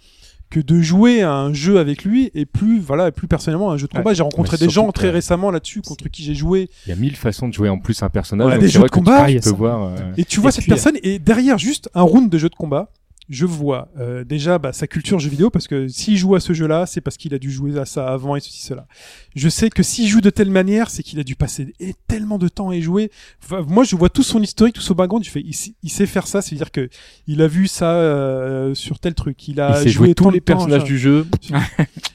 que 0.50 0.60
de 0.60 0.82
jouer 0.82 1.22
à 1.22 1.32
un 1.34 1.54
jeu 1.54 1.80
avec 1.80 2.04
lui 2.04 2.30
et 2.34 2.46
plus 2.46 2.82
voilà 2.82 3.14
plus 3.14 3.30
personnellement 3.30 3.72
à 3.72 3.76
un 3.76 3.78
jeu 3.78 3.88
de 3.88 3.94
combat. 3.94 4.14
J'ai 4.14 4.24
rencontré 4.24 4.58
des 4.58 4.70
gens 4.70 4.92
très 4.92 5.10
récemment 5.10 5.50
là-dessus 5.50 5.82
contre 5.82 6.10
qui 6.10 6.24
j'ai 6.24 6.36
joué 6.36 6.70
Il 6.86 6.90
y 6.90 6.92
a 6.92 6.98
mille 6.98 7.16
façons 7.16 7.48
de 7.48 7.54
jouer 7.54 7.70
en 7.70 7.80
plus 7.80 8.04
un 8.04 8.10
personnage. 8.10 8.48
Ouais, 8.48 8.54
donc 8.56 8.62
des 8.62 8.68
jeux 8.68 8.80
de 8.82 8.86
tu- 8.86 8.90
combat, 8.92 9.24
tu 9.24 9.32
il 9.32 9.36
y 9.36 9.38
a 9.38 9.42
peux 9.42 9.50
ça. 9.52 9.56
voir. 9.56 9.84
euh, 9.84 10.12
et 10.18 10.26
tu 10.26 10.42
vois 10.42 10.50
Et 10.50 10.52
cette 10.52 10.64
puis, 10.66 10.72
euh, 10.74 10.76
personne 10.76 10.98
et 11.04 11.20
derrière 11.20 11.58
juste 11.58 11.90
un 11.94 12.02
round 12.02 12.30
de 12.30 12.38
jeu 12.38 12.50
de 12.50 12.56
combat. 12.56 12.92
Je 13.32 13.46
vois 13.46 13.88
euh, 13.98 14.24
déjà 14.24 14.60
bah, 14.60 14.74
sa 14.74 14.86
culture 14.86 15.18
jeu 15.20 15.30
vidéo 15.30 15.50
parce 15.50 15.68
que 15.68 15.88
s'il 15.88 16.18
joue 16.18 16.36
à 16.36 16.40
ce 16.40 16.54
jeu-là, 16.54 16.86
c'est 16.86 17.02
parce 17.02 17.18
qu'il 17.18 17.34
a 17.34 17.40
dû 17.40 17.50
jouer 17.50 17.80
à 17.80 17.86
ça 17.86 18.08
avant 18.08 18.36
et 18.36 18.40
ceci 18.42 18.62
cela. 18.62 18.86
Je 19.36 19.50
sais 19.50 19.70
que 19.70 19.82
s'il 19.84 20.08
joue 20.08 20.22
de 20.22 20.30
telle 20.30 20.52
manière, 20.52 20.90
c'est 20.90 21.02
qu'il 21.02 21.20
a 21.20 21.24
dû 21.24 21.36
passer 21.36 21.74
et 21.80 21.96
tellement 22.08 22.38
de 22.38 22.48
temps 22.50 22.70
à 22.70 22.76
y 22.76 22.82
jouer. 22.82 23.10
Enfin, 23.44 23.66
moi, 23.68 23.84
je 23.86 23.96
vois 23.96 24.10
tout 24.10 24.22
son 24.24 24.42
historique, 24.42 24.76
tout 24.76 24.82
son 24.82 24.94
background. 24.94 25.24
Je 25.26 25.32
fais, 25.32 25.42
il, 25.46 25.54
sait- 25.56 25.74
il 25.82 25.90
sait 25.90 26.06
faire 26.06 26.28
ça, 26.28 26.42
c'est-à-dire 26.42 26.72
que 26.72 26.90
il 27.26 27.42
a 27.42 27.48
vu 27.48 27.68
ça 27.68 27.94
euh, 27.96 28.74
sur 28.76 29.00
tel 29.00 29.14
truc. 29.16 29.48
Il 29.48 29.62
a 29.62 29.74
joué 29.90 30.08
tous 30.14 30.26
le 30.30 30.34
les 30.36 30.42
personnages 30.42 30.84
du 30.84 31.00
jeu. 31.00 31.26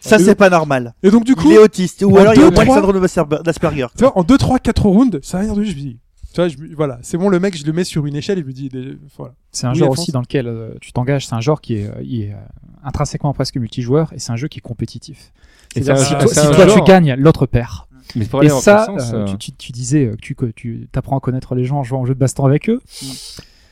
Ça, 0.00 0.18
c'est 0.18 0.34
pas 0.34 0.50
normal. 0.50 0.94
Et 1.02 1.10
donc 1.10 1.24
du 1.24 1.34
coup, 1.34 1.48
il 1.50 1.54
est 1.54 1.58
autiste. 1.58 2.02
Ou 2.06 2.16
alors 2.18 2.34
il 2.34 2.40
y 2.40 2.42
a 2.44 2.46
au 2.48 2.50
moins 2.52 2.64
le 2.64 2.70
syndrome 2.82 2.96
d'Asperger- 3.42 3.86
en 4.14 4.22
2 4.22 4.38
3 4.38 4.58
4 4.58 4.86
rounds, 4.86 5.18
ça 5.22 5.38
a 5.38 5.42
l'air 5.42 5.54
de 5.54 5.64
je 5.64 5.70
me 5.70 5.74
dis, 5.74 5.98
tu 6.36 6.40
vois, 6.42 6.48
je, 6.48 6.56
me- 6.58 6.74
voilà, 6.76 6.98
c'est 7.02 7.16
bon 7.18 7.28
le 7.28 7.40
mec, 7.40 7.56
je 7.56 7.64
le 7.64 7.72
mets 7.72 7.84
sur 7.84 8.06
une 8.06 8.14
échelle 8.14 8.38
et 8.38 8.42
je 8.42 8.46
me 8.46 8.52
dis 8.52 8.70
voilà. 9.16 9.34
C'est 9.52 9.66
un 9.66 9.72
Oui, 9.72 9.78
genre 9.78 9.90
aussi 9.90 10.12
dans 10.12 10.20
lequel 10.20 10.46
euh, 10.46 10.74
tu 10.80 10.92
t'engages. 10.92 11.26
C'est 11.26 11.34
un 11.34 11.40
genre 11.40 11.60
qui 11.60 11.76
est, 11.76 11.86
euh, 11.86 12.02
il 12.02 12.22
est 12.22 12.32
euh, 12.32 12.36
intrinsèquement 12.84 13.32
presque 13.32 13.56
multijoueur 13.56 14.12
et 14.12 14.18
c'est 14.18 14.32
un 14.32 14.36
jeu 14.36 14.48
qui 14.48 14.58
est 14.58 14.62
compétitif. 14.62 15.32
Et 15.74 15.82
si 15.82 15.90
un- 15.90 15.94
toi, 15.94 16.26
si 16.28 16.40
toi, 16.50 16.66
tu 16.66 16.82
gagnes, 16.82 17.14
l'autre 17.18 17.46
perd. 17.46 17.70
Mais 18.14 18.24
pour 18.26 18.42
Et 18.44 18.48
ça, 18.48 18.86
sens, 18.86 19.12
euh, 19.12 19.16
euh, 19.16 19.24
tu, 19.24 19.36
tu- 19.36 19.52
tu 19.52 19.72
disais 19.72 20.10
que 20.12 20.16
tu, 20.16 20.34
que 20.36 20.46
tu 20.46 20.88
apprends 20.94 21.16
à 21.18 21.20
connaître 21.20 21.54
les 21.56 21.64
gens 21.64 21.78
en 21.78 21.82
jouant 21.82 22.02
au 22.02 22.06
jeu 22.06 22.14
de 22.14 22.18
baston 22.20 22.44
avec 22.44 22.68
eux. 22.70 22.80
Mm. 23.02 23.06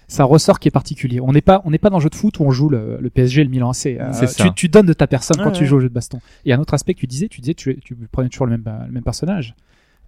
C'est 0.08 0.20
un 0.20 0.24
ressort 0.26 0.58
qui 0.60 0.68
est 0.68 0.70
particulier. 0.70 1.20
On 1.20 1.32
n'est 1.32 1.40
pas, 1.40 1.62
on 1.64 1.70
n'est 1.70 1.78
pas 1.78 1.88
dans 1.90 1.96
le 1.98 2.02
jeu 2.02 2.10
de 2.10 2.14
foot 2.14 2.38
où 2.38 2.44
on 2.44 2.50
joue 2.50 2.68
le, 2.68 2.98
le 3.00 3.10
PSG 3.10 3.40
et 3.40 3.44
le 3.44 3.50
Milan 3.50 3.70
AC. 3.70 3.86
Euh, 3.86 4.10
tu, 4.36 4.52
tu 4.54 4.68
donnes 4.68 4.86
de 4.86 4.92
ta 4.92 5.06
personne 5.06 5.36
quand 5.38 5.46
Ouais, 5.46 5.52
tu 5.52 5.66
joues 5.66 5.76
au 5.76 5.80
jeu 5.80 5.88
de 5.88 5.94
baston. 5.94 6.20
Et 6.44 6.52
un 6.52 6.58
autre 6.58 6.74
aspect 6.74 6.94
que 6.94 7.00
tu 7.00 7.06
disais, 7.06 7.28
tu 7.28 7.40
disais, 7.40 7.54
tu, 7.54 7.78
tu 7.82 7.94
prenais 8.12 8.28
toujours 8.28 8.46
le 8.46 8.52
même, 8.58 8.64
le 8.86 8.92
même 8.92 9.02
personnage. 9.02 9.54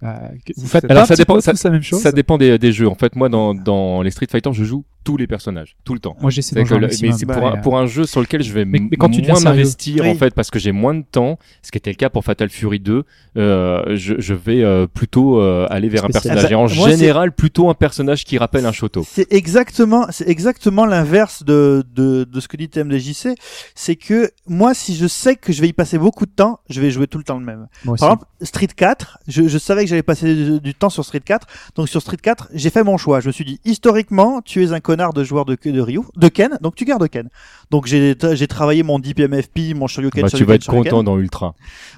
Euh, 0.03 0.07
que- 0.45 0.53
vous 0.57 0.67
faites 0.67 0.85
Alors, 0.91 1.03
pas 1.03 1.07
ça 1.07 1.13
un 1.13 1.17
dépend- 1.17 1.41
ça- 1.41 1.53
la 1.63 1.69
même 1.71 1.81
chose. 1.81 2.01
Ça 2.01 2.11
dépend 2.11 2.37
des, 2.37 2.57
des 2.59 2.71
jeux. 2.71 2.87
En 2.87 2.95
fait, 2.95 3.15
moi, 3.15 3.29
dans, 3.29 3.53
dans 3.55 4.01
les 4.03 4.11
Street 4.11 4.27
Fighter, 4.29 4.51
je 4.53 4.63
joue 4.63 4.85
tous 5.03 5.17
les 5.17 5.25
personnages, 5.25 5.75
tout 5.85 5.93
le 5.93 5.99
temps. 5.99 6.15
Moi, 6.21 6.29
j'essaie 6.31 6.55
un 6.59 6.63
maximum. 6.79 6.81
mais 7.13 7.17
c'est 7.17 7.25
pour, 7.25 7.37
Ouais, 7.37 7.45
un, 7.49 7.57
pour 7.57 7.77
un 7.77 7.85
jeu 7.87 8.05
sur 8.05 8.19
lequel 8.19 8.43
je 8.43 8.51
vais 8.51 8.65
Mais- 8.65 8.79
mais 8.79 8.97
quand 8.97 9.09
tu 9.09 9.21
moins 9.21 9.39
m'investir 9.39 10.03
Oui. 10.03 10.09
en 10.09 10.15
fait 10.15 10.33
parce 10.35 10.51
que 10.51 10.59
j'ai 10.59 10.73
moins 10.73 10.93
de 10.93 11.03
temps, 11.09 11.39
ce 11.63 11.71
qui 11.71 11.77
était 11.77 11.89
le 11.91 11.95
cas 11.95 12.09
pour 12.09 12.25
Fatal 12.25 12.49
Fury 12.49 12.79
2, 12.81 13.03
euh, 13.37 13.95
je, 13.95 14.15
je 14.19 14.33
vais 14.33 14.63
euh, 14.63 14.85
plutôt 14.85 15.39
euh, 15.41 15.65
aller 15.69 15.87
vers 15.89 16.03
un 16.03 16.09
Spécial. 16.09 16.35
personnage 16.35 16.43
Ah 16.45 16.47
bah, 16.47 16.51
et 16.51 16.55
en 16.55 16.75
moi, 16.75 16.89
c'est- 16.91 16.97
général 16.97 17.31
plutôt 17.31 17.69
un 17.69 17.73
personnage 17.73 18.25
qui 18.25 18.37
rappelle 18.37 18.65
un 18.65 18.71
Shoto. 18.73 19.05
C'est 19.09 19.31
exactement, 19.31 20.07
c'est 20.09 20.27
exactement 20.27 20.85
l'inverse 20.85 21.43
de, 21.43 21.83
de, 21.95 22.25
de 22.25 22.39
ce 22.41 22.47
que 22.49 22.57
dit 22.57 22.67
TMDJC. 22.69 23.29
C'est 23.75 23.95
que 23.95 24.29
moi, 24.47 24.73
si 24.73 24.95
je 24.95 25.07
sais 25.07 25.35
que 25.37 25.53
je 25.53 25.61
vais 25.61 25.69
y 25.69 25.73
passer 25.73 25.97
beaucoup 25.97 26.25
de 26.25 26.31
temps, 26.31 26.59
je 26.69 26.81
vais 26.81 26.91
jouer 26.91 27.07
tout 27.07 27.17
le 27.17 27.23
temps 27.23 27.39
le 27.39 27.45
même. 27.45 27.67
Moi 27.85 27.93
aussi. 27.93 28.01
Par 28.01 28.09
exemple, 28.09 28.25
Street 28.41 28.67
4, 28.75 29.19
je, 29.27 29.47
je 29.47 29.57
savais 29.57 29.86
que 29.87 29.89
j'allais 29.91 30.03
passer 30.03 30.59
du, 30.59 30.73
temps 30.73 30.89
sur 30.89 31.03
Street 31.03 31.19
4. 31.19 31.47
Donc 31.75 31.89
sur 31.89 32.01
Street 32.01 32.17
4, 32.21 32.49
j'ai 32.53 32.69
fait 32.69 32.83
mon 32.83 32.97
choix. 32.97 33.19
Je 33.19 33.27
me 33.27 33.31
suis 33.31 33.45
dit, 33.45 33.59
historiquement, 33.65 34.41
tu 34.41 34.63
es 34.63 34.71
un 34.71 34.79
connard 34.79 35.13
de 35.13 35.23
joueur 35.23 35.45
de, 35.45 35.57
de 35.63 35.81
Ryu, 35.81 36.01
de 36.15 36.27
Ken, 36.27 36.57
donc 36.61 36.75
tu 36.75 36.85
gardes 36.85 37.07
Ken. 37.07 37.29
Donc 37.71 37.87
j'ai 37.87 38.15
travaillé 38.47 38.83
mon 38.83 38.99
DPMFP, 38.99 39.73
mon 39.75 39.87
Shoryuken, 39.87 40.21
Bah, 40.23 40.29
tu 40.29 40.37
Shoryuken, 40.37 40.47
vas 40.47 40.55
être 40.55 40.63
Shoryuken. 40.63 40.91
content 40.91 41.03
dans 41.03 41.17
Ultra. 41.17 41.55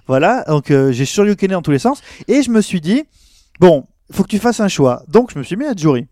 Voilà, 0.07 0.43
donc 0.47 0.71
euh, 0.71 0.91
j'ai 0.91 1.05
Shoryukené 1.05 1.53
dans 1.53 1.61
tous 1.61 1.71
les 1.71 1.79
sens. 1.79 2.01
Et 2.27 2.41
je 2.43 2.49
me 2.49 2.61
suis 2.61 2.81
dit, 2.81 3.03
bon, 3.59 3.85
faut 4.11 4.23
que 4.23 4.29
tu 4.29 4.39
fasses 4.39 4.59
un 4.59 4.67
choix. 4.67 5.03
Donc 5.07 5.31
je 5.33 5.39
me 5.39 5.43
suis 5.43 5.55
mis 5.55 5.65
à 5.65 5.75
Juri. 5.75 6.07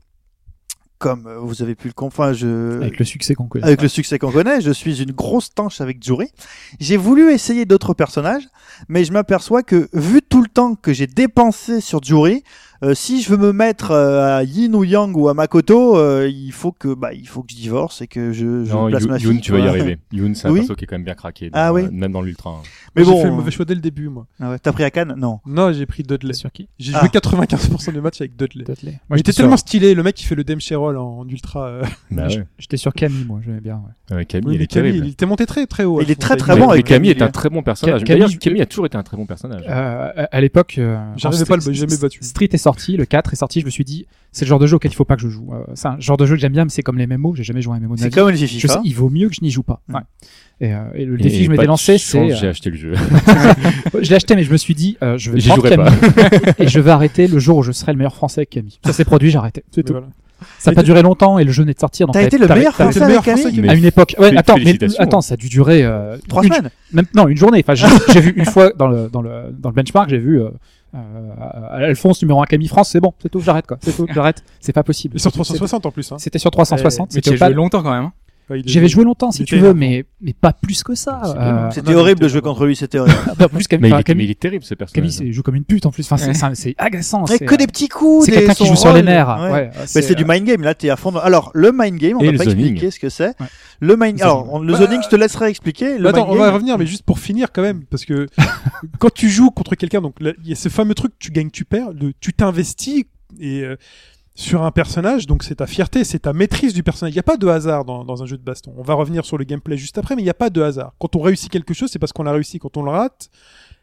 Comme 1.00 1.28
euh, 1.28 1.38
vous 1.40 1.62
avez 1.62 1.76
pu 1.76 1.88
le 1.88 1.94
comprendre, 1.94 2.34
je... 2.34 2.78
avec 2.78 2.98
le 2.98 3.06
succès 3.06 3.36
qu'on 3.36 3.48
connaît. 3.48 3.66
Avec 3.66 3.82
le 3.82 3.88
succès 3.88 4.18
qu'on 4.18 4.32
connaît, 4.32 4.62
je 4.62 4.72
suis 4.72 5.02
une 5.02 5.12
grosse 5.12 5.54
tanche 5.54 5.80
avec 5.80 6.04
Jury. 6.04 6.32
J'ai 6.80 6.98
voulu 6.98 7.32
essayer 7.32 7.66
d'autres 7.66 7.94
personnages, 7.94 8.48
mais 8.88 9.06
je 9.06 9.12
m'aperçois 9.12 9.62
que 9.62 9.90
vu 9.94 10.22
tout 10.22 10.42
le 10.42 10.48
temps 10.48 10.76
que 10.76 10.94
j'ai 10.94 11.08
dépensé 11.08 11.82
sur 11.82 12.04
Jury, 12.04 12.44
euh, 12.84 12.94
si 12.94 13.22
je 13.22 13.30
veux 13.30 13.38
me 13.38 13.52
mettre 13.54 13.92
euh, 13.92 14.38
à 14.38 14.44
Yin 14.44 14.74
ou 14.76 14.84
Yang 14.84 15.16
ou 15.18 15.30
à 15.30 15.34
Makoto, 15.34 15.98
euh, 15.98 16.30
il 16.32 16.52
faut 16.52 16.72
que 16.72 16.94
bah 16.94 17.14
il 17.14 17.28
faut 17.28 17.42
que 17.44 17.52
je 17.52 17.56
divorce 17.58 18.02
et 18.02 18.08
que 18.08 18.32
je, 18.32 18.66
je 18.66 18.72
Non, 18.72 18.88
place 18.90 19.04
Yoon, 19.04 19.10
ma 19.12 19.18
Yoon, 19.18 19.32
fille. 19.32 19.42
tu 19.42 19.52
vas 19.52 19.60
y 19.60 19.68
arriver. 19.68 19.98
Yoon, 20.12 20.34
c'est 20.36 20.48
un 20.48 20.52
Oui. 20.52 20.60
perso 20.60 20.76
qui 20.76 20.84
est 20.84 20.88
quand 20.88 20.96
même 20.96 21.04
bien 21.06 21.16
craqué. 21.16 21.50
Ah 21.54 21.74
oui. 21.74 21.84
euh, 21.84 21.90
Même 21.92 22.12
dans 22.12 22.22
l'Ultra. 22.22 22.52
hein. 22.52 22.62
Mais 22.96 23.04
Moi, 23.04 23.12
bon, 23.12 23.18
j'ai 23.18 23.24
fait 23.24 23.30
le 23.30 23.36
mauvais 23.36 23.52
choix 23.52 23.66
dès 23.66 23.76
le 23.76 23.82
début 23.82 24.10
moi. 24.10 24.26
ah 24.40 24.52
ouais, 24.52 24.60
t'as 24.60 24.72
pris 24.72 24.84
à 24.84 24.90
Cannes? 24.92 25.14
Non. 25.18 25.40
Non, 25.46 25.72
j'ai 25.72 25.86
pris 25.86 26.04
Dudley. 26.04 26.34
sur 26.34 26.52
qui? 26.52 26.68
J'ai 26.80 26.94
Ah. 26.96 27.00
joué 27.02 27.10
95% 27.10 27.92
des 27.94 28.02
matchs 28.02 28.22
avec 28.22 28.36
Dudley. 28.36 28.64
Dudley. 28.64 29.00
Moi, 29.10 29.18
j'étais 29.18 29.32
sur, 29.32 29.44
tellement 29.44 29.58
stylé, 29.58 29.94
le 29.94 30.04
mec 30.04 30.16
qui 30.16 30.26
fait 30.26 30.36
le 30.36 30.44
Dame 30.44 30.60
Roll 30.72 30.98
en, 30.98 31.20
en 31.20 31.28
ultra. 31.28 31.68
euh, 31.68 31.84
Bah 32.12 32.28
ouais. 32.28 32.46
j'étais 32.58 32.78
sur 32.78 32.94
Camille, 32.94 33.26
moi, 33.26 33.40
j'aimais 33.46 33.60
bien. 33.62 33.76
ouais. 34.12 34.18
Euh, 34.18 34.24
Camille, 34.24 34.50
oui, 34.50 34.56
il 34.56 34.62
est 34.62 34.68
Camille, 34.68 34.92
terrible. 34.92 35.08
il 35.08 35.12
était 35.12 35.26
monté 35.26 35.46
très 35.46 35.66
très 35.68 35.84
haut. 35.84 36.00
Il 36.02 36.10
est 36.12 36.16
très, 36.20 36.36
très 36.38 36.56
bon 36.58 36.72
mais 36.74 36.84
Camille 36.84 37.12
est 37.12 37.22
un 37.22 37.30
très 37.30 37.50
bon 37.50 37.62
personnage. 37.64 38.04
Camille- 38.04 38.62
a 38.62 38.66
toujours 38.66 38.86
été 38.86 38.98
un 38.98 39.04
très 39.04 39.18
bon 39.18 39.26
personnage. 39.26 39.64
Euh, 39.68 40.26
à 40.32 40.42
l'époque, 40.42 40.76
euh, 40.78 40.98
J'arrivais 41.18 41.46
pas 41.46 41.56
à 41.56 41.58
le- 41.58 41.74
jamais 41.74 41.98
battu. 41.98 42.20
Street 42.24 42.50
est 42.52 42.58
sorti, 42.68 42.98
le 42.98 43.06
4 43.06 43.34
est 43.34 43.36
sorti, 43.38 43.62
je 43.62 43.66
me 43.66 43.70
suis 43.70 43.84
dit, 43.86 44.06
c'est 44.32 44.46
le 44.46 44.50
genre 44.50 44.60
de 44.60 44.68
jeu 44.68 44.76
auquel 44.76 44.92
il 44.92 44.96
faut 44.96 45.06
pas 45.06 45.16
que 45.16 45.22
je 45.22 45.30
joue. 45.30 45.50
Euh, 45.54 45.64
c'est 45.76 45.88
un 45.88 46.00
genre 46.00 46.18
de 46.18 46.26
jeu 46.26 46.36
que 46.36 46.42
j'aime 46.42 46.52
bien, 46.52 46.64
mais 46.66 46.70
c'est 46.70 46.84
comme 46.84 46.98
les 46.98 47.08
MMO, 47.08 47.34
j'ai 47.36 47.44
jamais 47.44 47.62
joué 47.62 47.74
à 47.74 47.78
un 47.78 47.80
MMO 47.80 47.96
C'est 47.98 48.14
comme 48.14 48.30
le 48.30 48.36
Je 48.36 48.46
FIFA. 48.46 48.68
sais, 48.68 48.80
il 48.84 48.94
vaut 48.94 49.10
mieux 49.10 49.30
que 49.30 49.36
je 49.36 49.42
n'y 49.42 49.50
joue 49.52 49.64
pas. 49.64 49.82
Ouais. 49.94 50.02
Et, 50.60 50.74
euh, 50.74 50.80
et 50.96 51.06
le 51.06 51.20
Et 51.20 51.24
défi 51.24 51.38
que 51.40 51.46
je 51.46 51.50
m'étais 51.52 51.66
lancé, 51.66 51.98
c'est, 51.98 52.36
J'ai 52.36 52.48
euh, 52.48 52.50
acheté 52.50 52.70
le 52.70 52.78
jeu. 52.78 52.94
je 54.02 54.10
l'ai 54.10 54.16
acheté, 54.16 54.36
mais 54.36 54.44
je 54.44 54.52
me 54.52 54.58
suis 54.58 54.76
dit, 54.76 54.98
euh, 55.04 55.18
je 55.18 55.32
vais 55.32 55.40
prendre. 55.40 55.64
Camille 55.70 55.92
et 56.60 56.68
je 56.68 56.80
vais 56.80 56.92
arrêter 56.92 57.28
le 57.28 57.40
jour 57.40 57.58
où 57.58 57.64
je 57.64 57.72
serai 57.72 57.92
le 57.94 57.98
meilleur 57.98 58.16
français 58.16 58.42
avec 58.42 58.50
Camille. 58.50 58.80
Ça 58.86 58.94
s'est 58.94 59.06
produit, 59.06 59.30
j'ai 59.32 59.38
arrêté. 59.38 59.64
C'est 59.72 59.78
Mais 59.82 59.84
tout. 59.84 59.94
voilà. 59.94 60.08
Ça 60.60 60.70
n'a 60.70 60.76
pas 60.76 60.84
duré 60.84 61.02
longtemps 61.02 61.40
et 61.40 61.44
le 61.44 61.52
jeu 61.52 61.64
n'est 61.64 61.74
de 61.74 61.80
sortir. 61.80 62.06
donc 62.06 62.14
T'as 62.14 62.20
t'as- 62.22 62.28
été 62.28 62.38
le 62.38 62.48
meilleur 62.48 62.74
français 62.76 63.00
le 63.00 63.06
avec 63.06 63.26
meilleur 63.26 63.42
Camille 63.54 63.70
À 63.70 63.74
une 63.74 63.86
époque. 63.86 64.16
Ouais, 64.20 64.38
attends, 64.38 64.56
mais 64.64 64.78
attends, 65.00 65.22
ça 65.22 65.34
a 65.34 65.38
dû 65.38 65.50
durer 65.50 65.84
euh, 65.84 66.16
Trois 66.30 66.44
une- 66.44 66.54
semaines. 66.54 66.70
même 66.94 67.06
non 67.16 67.28
une 67.28 67.38
journée. 67.38 67.64
Enfin, 67.68 67.74
j'ai 68.14 68.22
vu 68.22 68.34
une 68.38 68.46
fois 68.46 68.72
dans 68.78 68.88
le 68.88 69.10
dans 69.10 69.24
le 69.24 69.46
dans 69.58 69.70
le 69.70 69.76
benchmark, 69.76 70.10
j'ai 70.12 70.20
vu 70.20 70.40
euh, 70.40 70.46
euh, 70.46 70.50
Alphonse 70.94 72.22
numéro 72.22 72.42
1 72.42 72.46
Camille 72.46 72.68
France, 72.68 72.90
c'est 72.90 73.00
bon, 73.00 73.14
c'est 73.22 73.30
tout, 73.30 73.40
j'arrête 73.40 73.68
quoi, 73.68 73.78
c'est 73.82 73.96
tout, 73.96 74.08
j'arrête, 74.14 74.44
c'est 74.60 74.74
pas 74.74 74.84
possible. 74.84 75.16
Et 75.18 75.20
sur 75.20 75.32
360 75.32 75.86
en 75.86 75.92
plus. 75.92 76.12
Hein. 76.12 76.18
C'était 76.20 76.40
sur 76.40 76.52
360, 76.52 77.10
Mais 77.10 77.14
c'était 77.16 77.36
tu 77.36 77.44
as 77.44 77.48
joué 77.48 77.56
longtemps 77.56 77.84
quand 77.84 77.92
même. 77.92 78.12
J'avais 78.66 78.88
joué 78.88 79.04
longtemps 79.04 79.32
si 79.32 79.44
tu 79.44 79.58
veux, 79.58 79.74
mais 79.74 80.06
mais 80.22 80.34
pas 80.34 80.54
plus 80.54 80.82
que 80.84 80.96
ça. 80.96 81.22
Euh, 81.38 81.70
C'était 81.72 81.94
horrible 81.96 82.20
mais 82.22 82.28
de 82.28 82.32
jouer 82.32 82.42
contre 82.42 82.66
lui, 82.66 82.76
c'était 82.76 82.98
horrible. 83.00 83.18
pas 83.38 83.50
plus 83.50 83.68
Camille. 83.68 83.82
Mais 83.84 83.90
il, 83.90 83.94
est, 83.94 83.98
mais 83.98 84.04
Camille, 84.04 84.26
il 84.26 84.32
est 84.32 84.40
terrible 84.40 84.64
ce 84.64 84.74
Camille, 84.74 85.10
personnage. 85.10 85.28
il 85.30 85.34
joue 85.34 85.44
comme 85.44 85.56
une 85.56 85.66
pute 85.66 85.86
en 85.86 85.92
plus. 85.92 86.06
Enfin, 86.06 86.18
c'est- 86.18 86.28
Ouais. 86.28 86.34
c'est 86.56 86.56
c'est 86.56 86.76
agaçant. 86.78 87.26
Mais 87.30 87.38
c'est, 87.38 87.46
que 87.46 87.54
euh, 87.54 87.58
des 87.58 87.68
petits 87.68 87.88
coups. 87.90 88.26
C'est 88.26 88.32
des- 88.32 88.38
quelqu'un 88.38 88.54
qui 88.54 88.66
joue 88.66 88.76
sur 88.76 88.94
les 88.94 89.04
nerfs. 89.04 89.28
Ouais. 89.42 89.52
Ouais, 89.52 89.70
Mais 89.96 90.02
c'est 90.02 90.16
du 90.16 90.24
mind 90.26 90.46
game, 90.46 90.62
là 90.62 90.74
t'es 90.76 90.90
à 90.90 90.96
fond. 90.96 91.16
Alors 91.18 91.52
le 91.54 91.72
mind 91.74 91.98
game, 91.98 92.18
on 92.18 92.22
Et 92.22 92.32
va 92.32 92.38
pas 92.38 92.44
zoning. 92.50 92.60
expliquer 92.66 92.92
ce 92.92 93.00
que 93.00 93.10
c'est. 93.10 93.28
Ouais. 93.40 93.48
Le 93.80 93.96
mind, 93.98 94.22
alors 94.22 94.64
le 94.64 94.74
Bah, 94.74 94.80
zoning, 94.80 95.02
je 95.04 95.10
te 95.10 95.16
laisserai 95.16 95.50
expliquer. 95.50 95.98
Le 95.98 96.04
Bah, 96.06 96.10
attends, 96.10 96.26
mind 96.28 96.38
on 96.38 96.40
va 96.44 96.52
revenir, 96.52 96.78
mais 96.78 96.86
juste 96.86 97.04
pour 97.04 97.20
finir 97.20 97.52
quand 97.52 97.62
même, 97.62 97.84
parce 97.86 98.06
que 98.06 98.28
quand 99.00 99.14
tu 99.14 99.30
joues 99.30 99.52
contre 99.52 99.76
quelqu'un, 99.76 100.02
donc 100.02 100.16
il 100.22 100.34
y 100.50 100.54
a 100.54 100.56
ce 100.56 100.70
fameux 100.70 100.94
truc, 100.96 101.14
tu 101.20 101.32
gagnes, 101.32 101.52
tu 101.52 101.66
perds, 101.66 101.90
tu 102.20 102.34
t'investis 102.34 103.04
et 103.40 103.62
euh, 103.62 103.76
sur 104.38 104.62
un 104.62 104.70
personnage, 104.70 105.26
donc 105.26 105.42
c'est 105.42 105.56
ta 105.56 105.66
fierté, 105.66 106.04
c'est 106.04 106.20
ta 106.20 106.32
maîtrise 106.32 106.72
du 106.72 106.84
personnage. 106.84 107.12
Il 107.12 107.16
n'y 107.16 107.20
a 107.20 107.24
pas 107.24 107.38
de 107.38 107.48
hasard 107.48 107.86
dans, 107.86 108.06
dans 108.06 108.22
un 108.22 108.28
jeu 108.28 108.38
de 108.38 108.44
baston. 108.44 108.72
On 108.78 108.84
va 108.84 108.94
revenir 108.94 109.26
sur 109.26 109.40
le 109.40 109.44
gameplay 109.44 109.78
juste 109.78 109.98
après, 109.98 110.16
mais 110.16 110.22
il 110.22 110.26
n'y 110.26 110.30
a 110.30 110.36
pas 110.36 110.52
de 110.52 110.62
hasard. 110.62 110.94
Quand 111.00 111.16
on 111.16 111.22
réussit 111.22 111.52
quelque 111.52 111.74
chose, 111.74 111.90
c'est 111.92 111.98
parce 111.98 112.14
qu'on 112.14 112.22
l'a 112.22 112.34
réussi. 112.34 112.60
Quand 112.60 112.78
on 112.78 112.84
le 112.84 112.92
rate, 112.92 113.32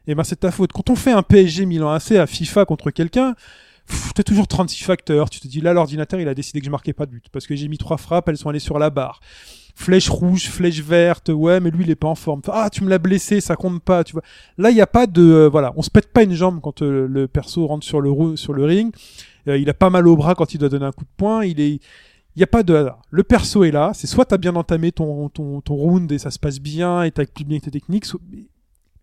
eh 0.06 0.14
ben 0.14 0.22
c'est 0.22 0.36
ta 0.36 0.52
faute. 0.52 0.72
Quand 0.72 0.90
on 0.90 0.94
fait 0.94 1.10
un 1.10 1.24
PSG 1.24 1.66
Milan 1.66 1.90
AC 1.90 2.12
à 2.12 2.28
FIFA 2.28 2.66
contre 2.66 2.92
quelqu'un, 2.92 3.34
t'as 4.14 4.22
toujours 4.22 4.46
36 4.46 4.84
facteurs. 4.84 5.28
Tu 5.28 5.40
te 5.40 5.48
dis 5.48 5.60
là, 5.60 5.72
l'ordinateur, 5.72 6.20
il 6.20 6.28
a 6.28 6.34
décidé 6.34 6.60
que 6.60 6.66
je 6.66 6.70
marquais 6.70 6.92
pas 6.92 7.06
de 7.06 7.10
but 7.10 7.24
parce 7.32 7.48
que 7.48 7.56
j'ai 7.56 7.66
mis 7.66 7.76
trois 7.76 7.96
frappes, 7.96 8.28
elles 8.28 8.38
sont 8.38 8.48
allées 8.48 8.60
sur 8.60 8.78
la 8.78 8.90
barre. 8.90 9.18
Flèche 9.74 10.08
rouge, 10.08 10.44
flèche 10.50 10.82
verte, 10.82 11.30
ouais, 11.30 11.58
mais 11.58 11.72
lui 11.72 11.82
il 11.82 11.90
est 11.90 11.96
pas 11.96 12.06
en 12.06 12.14
forme. 12.14 12.42
Ah, 12.46 12.70
tu 12.70 12.84
me 12.84 12.90
l'as 12.90 12.98
blessé, 12.98 13.40
ça 13.40 13.56
compte 13.56 13.82
pas, 13.82 14.04
tu 14.04 14.12
vois. 14.12 14.22
Là, 14.56 14.70
il 14.70 14.76
y 14.76 14.80
a 14.80 14.86
pas 14.86 15.08
de, 15.08 15.20
euh, 15.20 15.48
voilà, 15.48 15.72
on 15.74 15.82
se 15.82 15.90
pète 15.90 16.12
pas 16.12 16.22
une 16.22 16.34
jambe 16.34 16.60
quand 16.62 16.82
euh, 16.82 17.08
le 17.10 17.26
perso 17.26 17.66
rentre 17.66 17.84
sur 17.84 18.00
le 18.00 18.64
ring. 18.64 18.94
Euh, 19.48 19.58
il 19.58 19.68
a 19.68 19.74
pas 19.74 19.90
mal 19.90 20.06
au 20.08 20.16
bras 20.16 20.34
quand 20.34 20.54
il 20.54 20.58
doit 20.58 20.68
donner 20.68 20.86
un 20.86 20.92
coup 20.92 21.04
de 21.04 21.10
poing. 21.16 21.44
Il 21.44 21.60
est, 21.60 21.74
il 22.36 22.40
y 22.40 22.42
a 22.42 22.46
pas 22.46 22.62
de 22.62 22.74
hasard. 22.74 23.02
Le 23.10 23.22
perso 23.22 23.64
est 23.64 23.70
là. 23.70 23.92
C'est 23.94 24.06
soit 24.06 24.24
t'as 24.24 24.38
bien 24.38 24.56
entamé 24.56 24.90
ton, 24.92 25.28
ton 25.28 25.60
ton 25.60 25.74
round 25.74 26.10
et 26.12 26.18
ça 26.18 26.30
se 26.30 26.38
passe 26.38 26.60
bien 26.60 27.02
et 27.02 27.10
t'appliques 27.10 27.46
bien 27.48 27.58
tes 27.58 27.70
techniques. 27.70 28.04
soit- 28.06 28.20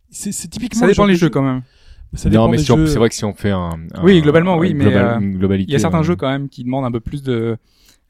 C'est 0.09 0.31
c'est 0.31 0.47
typiquement. 0.47 0.81
Ça 0.81 0.87
dépend 0.87 1.05
les 1.05 1.13
jeux 1.15 1.27
jeu- 1.27 1.29
quand 1.29 1.41
même. 1.43 1.61
Ça 2.13 2.29
dépend 2.29 2.43
Non, 2.45 2.51
mais 2.51 2.57
c'est 2.57 2.97
vrai 2.97 3.07
que 3.07 3.15
si 3.15 3.23
on 3.23 3.33
fait 3.33 3.51
un. 3.51 3.69
un- 3.93 4.03
Oui, 4.03 4.21
globalement, 4.21 4.57
oui, 4.57 4.73
mais, 4.73 4.83
global- 4.85 5.23
euh. 5.23 5.55
Il 5.59 5.71
y 5.71 5.75
a 5.75 5.79
certains 5.79 5.99
euh, 6.01 6.03
jeux 6.03 6.17
quand 6.17 6.29
même 6.29 6.49
qui 6.49 6.63
demandent 6.65 6.83
un 6.83 6.91
peu 6.91 6.99
plus 6.99 7.23
de 7.23 7.55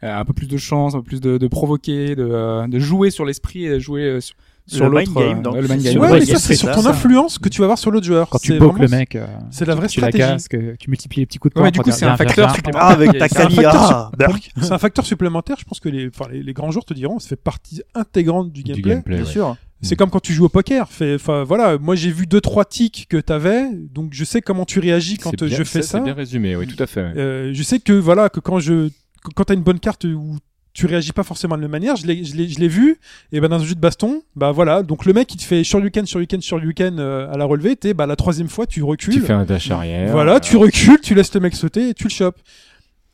euh, 0.03 0.19
un 0.19 0.25
peu 0.25 0.33
plus 0.33 0.47
de 0.47 0.57
chance, 0.57 0.95
un 0.95 0.99
peu 0.99 1.03
plus 1.03 1.21
de, 1.21 1.37
de 1.37 1.47
provoquer, 1.47 2.15
de, 2.15 2.23
euh, 2.27 2.67
de 2.67 2.79
jouer 2.79 3.11
sur 3.11 3.23
l'esprit 3.25 3.65
et 3.65 3.69
de 3.69 3.77
jouer 3.77 4.01
euh, 4.03 4.19
sur, 4.19 4.35
sur 4.75 4.89
Le 4.89 4.97
mind 4.99 5.07
l'autre 5.13 5.27
game, 5.27 5.41
donc. 5.41 5.55
le 5.55 5.67
mind 5.67 5.81
game. 5.83 5.97
Ouais, 5.99 6.11
Ouais, 6.11 6.19
mais 6.19 6.25
ça 6.25 6.37
c'est 6.39 6.53
ce 6.55 6.59
sur 6.59 6.71
ton 6.71 6.85
influence 6.85 7.37
que 7.39 7.49
tu 7.49 7.59
vas 7.59 7.65
avoir 7.65 7.77
sur 7.77 7.91
l'autre 7.91 8.05
joueur. 8.05 8.29
Quand 8.29 8.37
tu 8.39 8.53
C'est 8.53 8.57
boques 8.59 8.73
vraiment- 8.77 8.83
le 8.91 8.97
mec, 8.97 9.15
euh, 9.15 9.25
c'est 9.51 9.65
la 9.65 9.75
vraie 9.75 9.87
tu 9.87 9.99
la 9.99 10.07
stratégie. 10.09 10.31
casques, 10.33 10.77
tu 10.79 10.89
multiplies 10.89 11.19
les 11.21 11.25
petits 11.25 11.37
coups 11.39 11.53
de 11.53 11.59
Ouais, 11.59 11.63
poing. 11.63 11.67
mais 11.67 11.71
du 11.71 11.79
coup, 11.81 11.91
c'est 11.91 12.05
un 12.05 12.17
facteur 12.17 12.47
viens. 12.47 12.55
supplémentaire. 12.55 12.87
Ah, 12.87 12.91
avec 12.93 13.17
ta 13.17 13.27
c'est 13.27 13.37
un 13.37 13.41
Camille, 13.43 13.55
facteur 13.57 13.81
ah. 13.83 14.11
C'est 14.61 14.71
un 14.71 14.77
facteur 14.77 15.05
supplémentaire. 15.05 15.57
Je 15.59 15.65
pense 15.65 15.79
que 15.79 15.89
les, 15.89 16.07
enfin, 16.07 16.29
les, 16.31 16.41
les 16.43 16.53
grands 16.53 16.71
joueurs 16.71 16.85
te 16.85 16.93
diront, 16.93 17.19
ça 17.19 17.29
fait 17.29 17.35
partie 17.35 17.81
intégrante 17.95 18.51
du 18.51 18.63
du 18.63 18.71
gameplay. 18.71 18.93
gameplay. 18.95 19.15
Bien 19.17 19.25
ouais. 19.25 19.31
sûr. 19.31 19.55
C'est 19.83 19.95
comme 19.95 20.11
quand 20.11 20.19
tu 20.19 20.33
joues 20.33 20.45
au 20.45 20.49
poker. 20.49 20.87
Fait, 20.89 21.15
enfin 21.15 21.43
voilà, 21.43 21.79
moi 21.79 21.95
j'ai 21.95 22.11
vu 22.11 22.27
deux 22.27 22.39
trois 22.39 22.65
tics 22.65 23.07
que 23.09 23.17
t'avais, 23.17 23.65
donc 23.73 24.13
je 24.13 24.23
sais 24.23 24.39
comment 24.39 24.63
tu 24.63 24.79
réagis 24.79 25.17
quand 25.17 25.33
bien- 25.35 25.47
je 25.57 25.63
fais 25.63 25.81
ça. 25.81 25.97
C'est 25.97 26.03
bien 26.03 26.13
résumé, 26.13 26.55
oui, 26.55 26.67
tout 26.67 26.81
à 26.81 26.85
fait. 26.85 27.01
ouais. 27.01 27.13
Euh, 27.17 27.51
je 27.53 27.63
sais 27.63 27.79
que 27.79 27.93
voilà 27.93 28.29
que 28.29 28.39
quand 28.39 28.59
je 28.59 28.89
quand 29.35 29.43
t'as 29.45 29.55
une 29.55 29.63
bonne 29.63 29.79
carte 29.79 30.03
où 30.03 30.37
tu 30.73 30.85
réagis 30.85 31.11
pas 31.11 31.23
forcément 31.23 31.55
de 31.57 31.61
la 31.61 31.67
même 31.67 31.71
manière, 31.71 31.95
je 31.95 32.05
l'ai 32.07 32.23
je 32.23 32.35
l'ai 32.35 32.47
je 32.47 32.59
l'ai 32.59 32.67
vu 32.67 32.97
et 33.31 33.39
ben 33.41 33.49
dans 33.49 33.61
un 33.61 33.65
jeu 33.65 33.75
de 33.75 33.79
baston, 33.79 34.21
bah 34.35 34.51
voilà, 34.51 34.83
donc 34.83 35.05
le 35.05 35.13
mec 35.13 35.33
il 35.33 35.37
te 35.37 35.43
fait 35.43 35.63
Shoryuken 35.63 36.07
Shoryuken 36.07 36.41
Shoryuken 36.41 36.99
euh, 36.99 37.31
à 37.31 37.37
la 37.37 37.45
relevée, 37.45 37.75
t'es 37.75 37.93
bah 37.93 38.05
la 38.05 38.15
troisième 38.15 38.47
fois 38.49 38.65
tu 38.67 38.81
recules. 38.83 39.13
Tu 39.13 39.19
fais 39.21 39.33
un 39.33 39.43
dash 39.45 39.69
arrière. 39.71 40.11
Voilà, 40.11 40.35
euh, 40.35 40.39
tu 40.39 40.55
recules, 40.57 40.99
tu 41.01 41.13
laisses 41.15 41.33
le 41.33 41.39
mec 41.41 41.55
sauter 41.55 41.89
et 41.89 41.93
tu 41.93 42.05
le 42.05 42.09
chopes. 42.09 42.39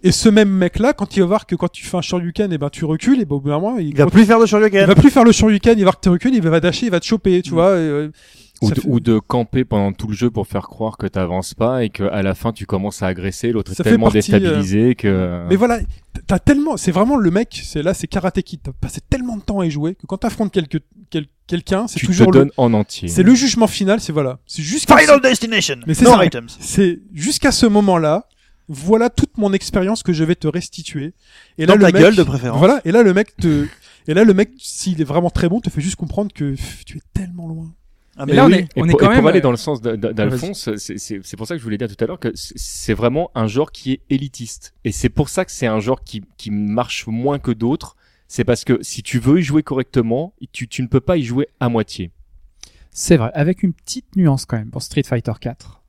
Et 0.03 0.11
ce 0.11 0.29
même 0.29 0.49
mec-là, 0.49 0.93
quand 0.93 1.17
il 1.17 1.21
va 1.21 1.25
voir 1.25 1.45
que 1.47 1.55
quand 1.55 1.71
tu 1.71 1.83
fais 1.83 1.97
un 1.97 2.01
shoryuken, 2.01 2.53
et 2.53 2.59
ben 2.59 2.69
tu 2.69 2.85
recules, 2.85 3.19
et 3.19 3.25
ben 3.25 3.35
au 3.37 3.39
bout 3.39 3.49
d'un 3.49 3.59
moment, 3.59 3.79
il, 3.79 3.87
Il 3.89 3.97
va 3.97 4.05
plus 4.05 4.25
faire 4.25 4.39
de 4.39 4.45
shoryuken. 4.45 4.81
il 4.81 4.85
va 4.87 4.93
plus 4.93 5.09
faire 5.09 5.23
le 5.23 5.31
shoryuken, 5.31 5.73
il 5.75 5.81
va 5.81 5.85
voir 5.85 5.95
que 5.95 6.03
tu 6.03 6.09
recules, 6.09 6.35
il 6.35 6.41
va 6.43 6.59
dasher, 6.59 6.85
il 6.85 6.91
va 6.91 6.99
te 6.99 7.05
choper, 7.05 7.41
tu 7.41 7.49
Mm. 7.49 7.53
vois. 7.55 7.71
et, 7.71 7.79
euh, 7.79 8.11
Ou 8.61 8.69
de, 8.71 8.75
fait- 8.81 8.87
ou 8.87 8.99
de 8.99 9.19
camper 9.19 9.65
pendant 9.65 9.91
tout 9.93 10.07
le 10.07 10.13
jeu 10.15 10.31
pour 10.31 10.47
faire 10.47 10.67
croire 10.67 10.97
que 10.97 11.05
t'avances 11.07 11.53
pas 11.53 11.83
et 11.83 11.89
qu'à 11.89 12.21
la 12.23 12.33
fin 12.35 12.51
tu 12.53 12.65
commences 12.65 13.03
à 13.03 13.07
agresser, 13.07 13.51
l'autre 13.51 13.71
est 13.71 13.75
Ça 13.75 13.83
fait 13.83 13.91
tellement 13.91 14.09
partie, 14.11 14.33
euh, 14.33 14.39
déstabilisé 14.39 14.95
que... 14.95 15.45
Mais 15.49 15.55
voilà, 15.55 15.79
t'as 16.25 16.39
tellement, 16.39 16.77
c'est 16.77 16.91
vraiment 16.91 17.17
le 17.17 17.29
mec, 17.31 17.61
c'est 17.63 17.83
là, 17.83 17.93
c'est 17.93 18.07
Karate 18.07 18.41
Kid. 18.41 18.61
T'as 18.63 18.71
passé 18.73 18.99
tellement 19.09 19.37
de 19.37 19.41
temps 19.43 19.59
à 19.59 19.65
y 19.65 19.71
jouer 19.71 19.95
que 19.95 20.05
quand 20.07 20.17
t'affrontes 20.17 20.51
quel- 20.51 20.67
quelqu'un, 21.47 21.87
c'est 21.87 21.99
toujours 21.99 22.27
te 22.27 22.37
le, 22.37 22.39
donnes 22.45 22.51
en 22.57 22.73
entier. 22.73 23.07
c'est 23.07 23.23
le 23.23 23.33
jugement 23.33 23.67
final, 23.67 24.01
c'est 24.01 24.11
voilà, 24.11 24.39
c'est 24.45 24.61
jusqu'à 24.61 24.97
Final 24.97 25.21
Destination. 25.21 25.77
Mais 25.87 25.93
c'est 25.93 26.03
no 26.05 26.11
c'est 26.59 26.99
jusqu'à 27.13 27.51
ce 27.51 27.65
moment-là, 27.65 28.27
voilà 28.67 29.09
toute 29.09 29.37
mon 29.37 29.53
expérience 29.53 30.03
que 30.03 30.11
je 30.11 30.23
vais 30.25 30.35
te 30.35 30.47
restituer. 30.47 31.13
Et 31.57 31.65
là, 31.65 31.73
Dans 31.73 31.79
le 31.79 31.85
ta 31.85 31.91
mec, 31.93 32.01
gueule 32.01 32.15
de 32.15 32.23
préférence. 32.23 32.59
Voilà, 32.59 32.81
et 32.83 32.91
là 32.91 33.01
le 33.01 33.13
mec 33.13 33.35
te, 33.37 33.65
et 34.07 34.13
là 34.13 34.25
le 34.25 34.33
mec, 34.33 34.51
s'il 34.57 34.99
est 34.99 35.05
vraiment 35.05 35.29
très 35.29 35.47
bon, 35.47 35.61
te 35.61 35.69
fait 35.69 35.79
juste 35.81 35.95
comprendre 35.95 36.33
que 36.33 36.51
pff, 36.55 36.83
tu 36.85 36.97
es 36.97 37.01
tellement 37.13 37.47
loin. 37.47 37.73
Ah, 38.17 38.25
Mais 38.25 38.31
mais 38.33 38.35
là, 38.37 38.45
on 38.45 38.49
est, 38.51 38.67
on 38.75 38.85
est 38.87 38.91
pour, 38.91 38.99
quand 38.99 39.09
même. 39.09 39.19
pour 39.19 39.27
aller 39.29 39.39
euh, 39.39 39.41
dans 39.43 39.51
le 39.51 39.57
sens 39.57 39.79
d'A- 39.81 39.95
d'A- 39.95 40.11
d'Alphonse, 40.13 40.75
c'est- 40.77 41.35
pour 41.37 41.45
ça 41.47 41.53
que 41.53 41.59
je 41.59 41.63
voulais 41.63 41.77
dire 41.77 41.87
tout 41.87 42.03
à 42.03 42.07
l'heure 42.07 42.19
que 42.19 42.29
c'est- 42.33 42.93
vraiment 42.95 43.29
un 43.35 43.47
genre 43.47 43.71
qui 43.71 43.91
est 43.93 44.01
élitiste. 44.09 44.73
Et 44.83 44.91
c'est 44.91 45.09
pour 45.09 45.29
ça 45.29 45.45
que 45.45 45.51
c'est 45.51 45.67
un 45.67 45.79
genre 45.79 46.03
qui, 46.03 46.23
qui 46.37 46.49
marche 46.51 47.05
moins 47.07 47.37
que 47.39 47.51
d'autres. 47.51 47.95
C'est 48.27 48.43
parce 48.43 48.63
que 48.65 48.79
si 48.81 49.03
tu 49.03 49.19
veux 49.19 49.39
y 49.39 49.43
jouer 49.43 49.61
correctement, 49.63 50.33
tu, 50.51 50.67
tu 50.67 50.81
ne 50.81 50.87
peux 50.87 50.99
pas 50.99 51.15
y 51.17 51.23
jouer 51.23 51.47
à 51.59 51.69
moitié. 51.69 52.11
C'est 52.91 53.17
vrai, 53.17 53.29
avec 53.33 53.61
une 53.63 53.73
petite 53.73 54.15
nuance 54.15 54.45
quand 54.45 54.57
même 54.57 54.71
pour 54.71 54.81
Street 54.81 55.03
Fighter 55.03 55.33
4. 55.39 55.81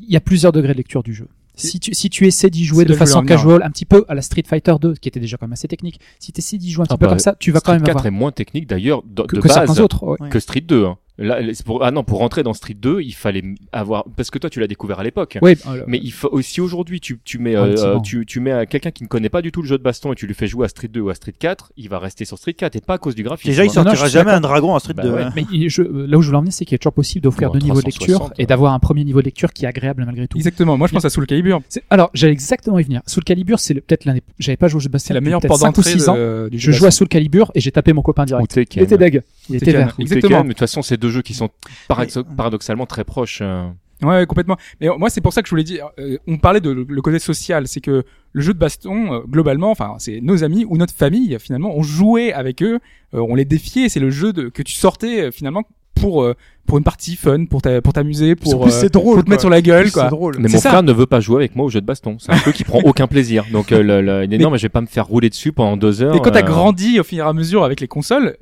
Il 0.00 0.10
y 0.10 0.16
a 0.16 0.20
plusieurs 0.20 0.52
degrés 0.52 0.72
de 0.72 0.78
lecture 0.78 1.02
du 1.02 1.14
jeu. 1.14 1.28
Si 1.56 1.78
tu, 1.78 1.92
si 1.92 2.08
tu 2.08 2.26
essaies 2.26 2.48
d'y 2.48 2.64
jouer 2.64 2.86
de 2.86 2.94
façon 2.94 3.22
casual, 3.22 3.62
un 3.62 3.70
petit 3.70 3.84
peu 3.84 4.06
à 4.08 4.14
la 4.14 4.22
Street 4.22 4.44
Fighter 4.46 4.74
2, 4.80 4.94
qui 4.94 5.08
était 5.10 5.20
déjà 5.20 5.36
quand 5.36 5.46
même 5.46 5.52
assez 5.52 5.68
technique, 5.68 6.00
si 6.18 6.32
tu 6.32 6.38
essaies 6.40 6.56
d'y 6.56 6.70
jouer 6.70 6.84
un 6.84 6.86
petit 6.86 6.94
Ah 6.94 6.96
peu 6.96 7.04
bah, 7.06 7.10
comme 7.10 7.18
ça, 7.18 7.36
tu 7.38 7.50
vas 7.50 7.60
quand 7.60 7.72
Street 7.72 7.74
même 7.74 7.82
4 7.82 7.90
avoir 7.90 8.06
est 8.06 8.10
moins 8.10 8.32
technique 8.32 8.66
d'ailleurs 8.66 9.02
de, 9.02 9.22
que, 9.24 9.36
de 9.36 9.40
que 9.42 9.48
base 9.48 9.66
certains 9.66 9.82
autres. 9.82 10.02
Ouais. 10.04 10.30
que 10.30 10.40
Street 10.40 10.62
2. 10.62 10.86
hein. 10.86 10.96
Là, 11.20 11.38
c'est 11.52 11.64
pour, 11.64 11.84
ah 11.84 11.90
non, 11.90 12.02
pour 12.02 12.18
rentrer 12.18 12.42
dans 12.42 12.54
Street 12.54 12.74
2, 12.74 13.00
il 13.02 13.12
fallait 13.12 13.42
avoir 13.72 14.04
parce 14.16 14.30
que 14.30 14.38
toi 14.38 14.48
tu 14.50 14.58
l'as 14.58 14.66
découvert 14.66 14.98
à 15.00 15.04
l'époque. 15.04 15.38
Ouais, 15.42 15.56
euh, 15.68 15.84
Mais 15.86 16.00
il 16.02 16.12
faut 16.12 16.28
aussi 16.32 16.60
aujourd'hui 16.60 16.98
tu, 17.00 17.20
tu 17.24 17.38
mets 17.38 17.54
euh, 17.56 17.66
effectivement. 17.66 18.00
tu, 18.00 18.26
tu 18.26 18.40
mets 18.40 18.52
à 18.52 18.66
quelqu'un 18.66 18.90
qui 18.90 19.02
ne 19.02 19.08
connaît 19.08 19.28
pas 19.28 19.42
du 19.42 19.52
tout 19.52 19.60
le 19.62 19.68
jeu 19.68 19.76
de 19.78 19.82
baston 19.82 20.12
et 20.12 20.16
tu 20.16 20.26
lui 20.26 20.34
fais 20.34 20.46
jouer 20.46 20.64
à 20.64 20.68
Street 20.68 20.88
2 20.88 21.00
ou 21.00 21.10
à 21.10 21.14
Street 21.14 21.34
4, 21.38 21.72
il 21.76 21.88
va 21.88 21.98
rester 21.98 22.24
sur 22.24 22.38
Street 22.38 22.54
4 22.54 22.76
et 22.76 22.80
pas 22.80 22.94
à 22.94 22.98
cause 22.98 23.14
du 23.14 23.22
graphisme. 23.22 23.50
Déjà, 23.50 23.64
il 23.64 23.70
sortira 23.70 24.08
jamais 24.08 24.30
un 24.30 24.40
dragon 24.40 24.72
en 24.74 24.78
Street 24.78 24.94
Bah 24.94 25.02
2. 25.02 25.10
ouais. 25.12 25.22
hein. 25.24 25.32
mais 25.36 25.44
il- 25.52 25.68
je- 25.68 25.82
là 25.82 26.16
où 26.16 26.22
je 26.22 26.26
voulais 26.28 26.38
en 26.38 26.40
venir, 26.40 26.52
c'est 26.52 26.64
qu'il 26.64 26.74
est 26.74 26.78
toujours 26.78 26.92
possible 26.94 27.22
d'offrir 27.22 27.50
deux 27.50 27.58
niveaux 27.60 27.80
de 27.80 27.86
lecture 27.86 28.06
360, 28.06 28.34
et 28.40 28.46
d'avoir 28.46 28.72
un 28.72 28.78
premier 28.78 29.04
niveau 29.04 29.20
de 29.20 29.26
lecture 29.26 29.52
qui 29.52 29.64
est 29.66 29.68
agréable 29.68 30.04
malgré 30.06 30.26
tout. 30.26 30.38
Exactement. 30.38 30.76
Moi, 30.78 30.88
je 30.88 30.92
pense 30.94 31.04
à 31.04 31.10
Soul 31.10 31.26
Calibur. 31.26 31.60
C'est- 31.68 31.82
Alors, 31.90 32.10
j'allais 32.14 32.32
exactement 32.32 32.78
y 32.78 32.82
venir. 32.82 33.02
Soul 33.06 33.24
Calibur, 33.24 33.58
c'est 33.60 33.74
peut-être 33.74 34.04
l'un 34.06 34.14
des. 34.14 34.22
J'avais 34.38 34.56
pas 34.56 34.68
joué 34.68 34.78
au 34.78 34.80
jeu 34.80 34.88
de 34.88 34.92
C'est 34.92 34.92
Bastion 34.92 35.14
la 35.14 35.20
meilleure 35.20 35.40
porte 35.40 35.60
5 35.60 35.68
ou 35.68 35.72
d'entrée 35.72 35.90
6 35.92 36.08
ans. 36.08 36.14
de- 36.16 36.48
du 36.50 36.58
Je 36.58 36.72
joue 36.72 36.84
à 36.84 36.88
baston. 36.88 36.98
Soul 36.98 37.08
Calibur 37.08 37.52
et 37.54 37.60
j'ai 37.60 37.70
tapé 37.72 37.92
mon 37.92 38.02
copain 38.02 38.24
direct. 38.24 38.56
Il 38.56 38.82
était 38.82 38.96
deg. 38.98 39.22
Il 39.48 39.56
était 39.56 39.72
vert. 39.72 39.94
Exactement. 39.98 40.38
Mais 40.42 40.48
de 40.48 40.48
toute 40.50 40.58
façon, 40.60 40.82
c'est 40.82 40.96
deux 40.96 41.09
jeux 41.10 41.22
qui 41.22 41.34
sont 41.34 41.48
paradox- 41.88 42.24
paradoxalement 42.36 42.86
très 42.86 43.04
proches. 43.04 43.40
euh. 43.42 43.68
Ouais, 44.02 44.08
ouais, 44.08 44.26
complètement. 44.26 44.56
Mais 44.80 44.88
moi, 44.98 45.10
c'est 45.10 45.20
pour 45.20 45.34
ça 45.34 45.42
que 45.42 45.46
je 45.48 45.50
voulais 45.50 45.62
dire. 45.62 45.88
euh, 45.98 46.16
on 46.26 46.38
parlait 46.38 46.60
de 46.60 46.70
le, 46.70 47.02
côté 47.02 47.18
social, 47.18 47.68
c'est 47.68 47.82
que 47.82 48.02
le 48.32 48.40
jeu 48.40 48.54
de 48.54 48.58
baston, 48.58 49.12
euh, 49.12 49.18
globalement, 49.28 49.70
enfin, 49.70 49.96
c'est 49.98 50.20
nos 50.22 50.42
amis 50.42 50.64
ou 50.66 50.78
notre 50.78 50.94
famille. 50.94 51.36
Finalement, 51.38 51.72
on 51.76 51.82
jouait 51.82 52.32
avec 52.32 52.62
eux, 52.62 52.78
euh, 53.14 53.18
on 53.28 53.34
les 53.34 53.44
défiait. 53.44 53.90
C'est 53.90 54.00
le 54.00 54.08
jeu 54.10 54.32
de, 54.32 54.48
que 54.48 54.62
tu 54.62 54.72
sortais 54.72 55.24
euh, 55.24 55.30
finalement 55.30 55.64
pour 56.00 56.22
euh, 56.22 56.34
pour 56.66 56.78
une 56.78 56.84
partie 56.84 57.14
fun, 57.14 57.44
pour 57.44 57.60
t'a- 57.60 57.82
pour 57.82 57.92
t'amuser, 57.92 58.36
pour 58.36 58.62
plus, 58.62 58.70
euh, 58.72 58.80
c'est 58.80 58.92
drôle, 58.92 59.16
pour 59.16 59.24
te 59.24 59.28
mettre 59.30 59.42
sur 59.42 59.50
la 59.50 59.60
gueule, 59.60 59.82
Plus, 59.82 59.92
quoi. 59.92 60.08
Drôle. 60.08 60.36
Mais 60.38 60.48
mon 60.48 60.58
ça. 60.58 60.70
frère 60.70 60.82
ne 60.82 60.92
veut 60.92 61.04
pas 61.04 61.20
jouer 61.20 61.36
avec 61.36 61.54
moi 61.54 61.66
au 61.66 61.68
jeu 61.68 61.82
de 61.82 61.86
baston. 61.86 62.16
C'est 62.18 62.32
un 62.32 62.36
jeu 62.38 62.52
qui 62.52 62.64
prend 62.64 62.78
aucun 62.84 63.06
plaisir. 63.06 63.44
Donc 63.52 63.70
euh, 63.70 63.82
le, 63.82 64.00
le- 64.00 64.24
il 64.24 64.28
dit 64.28 64.38
Mais- 64.38 64.44
non, 64.44 64.50
mais 64.50 64.56
je 64.56 64.62
vais 64.62 64.68
pas 64.70 64.80
me 64.80 64.86
faire 64.86 65.04
rouler 65.06 65.28
dessus 65.28 65.52
pendant 65.52 65.76
deux 65.76 66.00
heures. 66.00 66.14
Et 66.14 66.20
quand 66.20 66.30
t'as 66.30 66.40
grandi 66.40 66.98
au 67.00 67.04
fur 67.04 67.18
et 67.18 67.28
à 67.28 67.32
mesure 67.34 67.64
avec 67.64 67.80
les 67.80 67.88
consoles, 67.88 68.36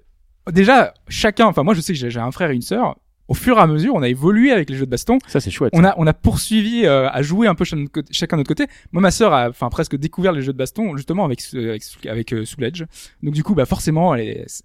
déjà 0.50 0.94
chacun, 1.08 1.46
enfin 1.46 1.62
moi 1.62 1.74
je 1.74 1.80
sais 1.80 1.92
que 1.92 2.08
j'ai 2.08 2.20
un 2.20 2.30
frère 2.30 2.50
et 2.50 2.54
une 2.54 2.62
sœur. 2.62 2.96
Au 3.28 3.34
fur 3.34 3.58
et 3.58 3.60
à 3.60 3.66
mesure, 3.66 3.94
on 3.94 4.00
a 4.00 4.08
évolué 4.08 4.52
avec 4.52 4.70
les 4.70 4.76
jeux 4.76 4.86
de 4.86 4.90
baston. 4.90 5.18
Ça 5.26 5.38
c'est 5.38 5.50
chouette. 5.50 5.74
On 5.76 5.84
a 5.84 5.94
on 5.98 6.06
a 6.06 6.14
poursuivi 6.14 6.86
euh, 6.86 7.10
à 7.10 7.20
jouer 7.20 7.46
un 7.46 7.54
peu 7.54 7.66
chacun 7.66 8.36
de 8.36 8.40
notre 8.40 8.48
côté-. 8.48 8.66
Moi 8.90 9.02
ma 9.02 9.10
sœur 9.10 9.34
a 9.34 9.50
enfin 9.50 9.68
presque 9.68 9.96
découvert 9.96 10.32
les 10.32 10.40
jeux 10.40 10.54
de 10.54 10.56
baston 10.56 10.96
justement 10.96 11.26
avec 11.26 11.42
avec 11.52 11.82
avec 12.06 12.32
euh, 12.32 12.46
Soul 12.46 12.64
Edge. 12.64 12.84
Donc 13.22 13.34
du 13.34 13.44
coup 13.44 13.54
bah 13.54 13.66
forcément 13.66 14.16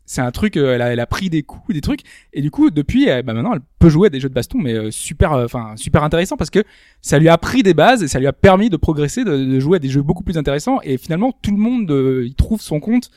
c'est 0.06 0.22
un 0.22 0.32
truc 0.32 0.56
euh, 0.56 0.76
elle 0.76 0.82
a 0.82 0.94
elle 0.94 1.02
a 1.02 1.06
pris 1.06 1.30
des 1.30 1.44
coups 1.44 1.74
des 1.74 1.82
trucs 1.82 2.04
et 2.32 2.42
du 2.42 2.52
coup 2.52 2.70
depuis 2.70 3.10
euh, 3.10 3.22
bah 3.22 3.34
maintenant 3.34 3.54
elle 3.54 3.60
peut 3.84 3.90
jouer 3.90 4.08
à 4.08 4.10
des 4.10 4.22
jeux 4.22 4.30
de 4.30 4.34
baston 4.34 4.60
mais 4.60 4.74
euh, 4.76 4.92
super 4.92 5.34
euh, 5.34 5.44
enfin 5.44 5.74
super 5.76 6.06
intéressant 6.06 6.38
parce 6.38 6.50
que 6.50 6.64
ça 7.02 7.20
lui 7.20 7.28
a 7.28 7.34
appris 7.34 7.64
des 7.64 7.74
bases 7.74 8.02
et 8.02 8.08
ça 8.08 8.18
lui 8.18 8.28
a 8.28 8.32
permis 8.32 8.70
de 8.70 8.78
progresser 8.78 9.26
de, 9.26 9.36
de 9.36 9.60
jouer 9.60 9.76
à 9.76 9.80
des 9.80 9.90
jeux 9.90 10.02
beaucoup 10.02 10.24
plus 10.24 10.38
intéressants 10.38 10.80
et 10.84 10.98
finalement 10.98 11.34
tout 11.42 11.52
le 11.52 11.58
monde 11.58 11.92
euh, 11.92 12.24
il 12.26 12.34
trouve 12.34 12.62
son 12.62 12.80
compte 12.80 13.12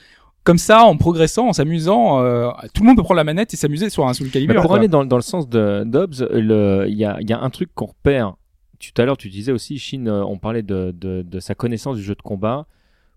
comme 0.47 0.59
ça 0.59 0.85
en 0.85 0.97
progressant 0.97 1.49
en 1.49 1.53
s'amusant 1.53 2.23
euh, 2.23 2.51
tout 2.73 2.85
le 2.85 2.87
monde 2.87 2.97
peut 2.97 3.03
prendre 3.03 3.17
la 3.17 3.25
manette 3.25 3.53
et 3.53 3.57
s'amuser 3.57 3.91
sur 3.91 4.07
un 4.07 4.15
Soul 4.15 4.29
Mais 4.29 4.33
Calibur 4.33 4.55
pour 4.63 4.71
quoi. 4.71 4.79
aller 4.79 4.87
dans, 4.87 5.05
dans 5.05 5.17
le 5.17 5.23
sens 5.23 5.49
de 5.49 5.83
Dobbs, 5.85 6.15
il 6.33 6.95
y 6.97 7.05
a, 7.05 7.19
y 7.21 7.33
a 7.33 7.41
un 7.41 7.51
truc 7.51 7.71
qu'on 7.75 7.87
repère. 7.87 8.37
Tout 8.79 9.03
à 9.03 9.05
l'heure, 9.05 9.17
tu 9.17 9.29
disais 9.29 9.51
aussi, 9.51 9.77
Shin, 9.79 10.07
euh, 10.07 10.23
on 10.23 10.39
parlait 10.39 10.63
de, 10.63 10.95
de, 10.97 11.23
de 11.23 11.41
sa 11.41 11.57
connaissance 11.57 11.97
du 11.97 12.03
jeu 12.03 12.15
de 12.15 12.23
combat. 12.23 12.67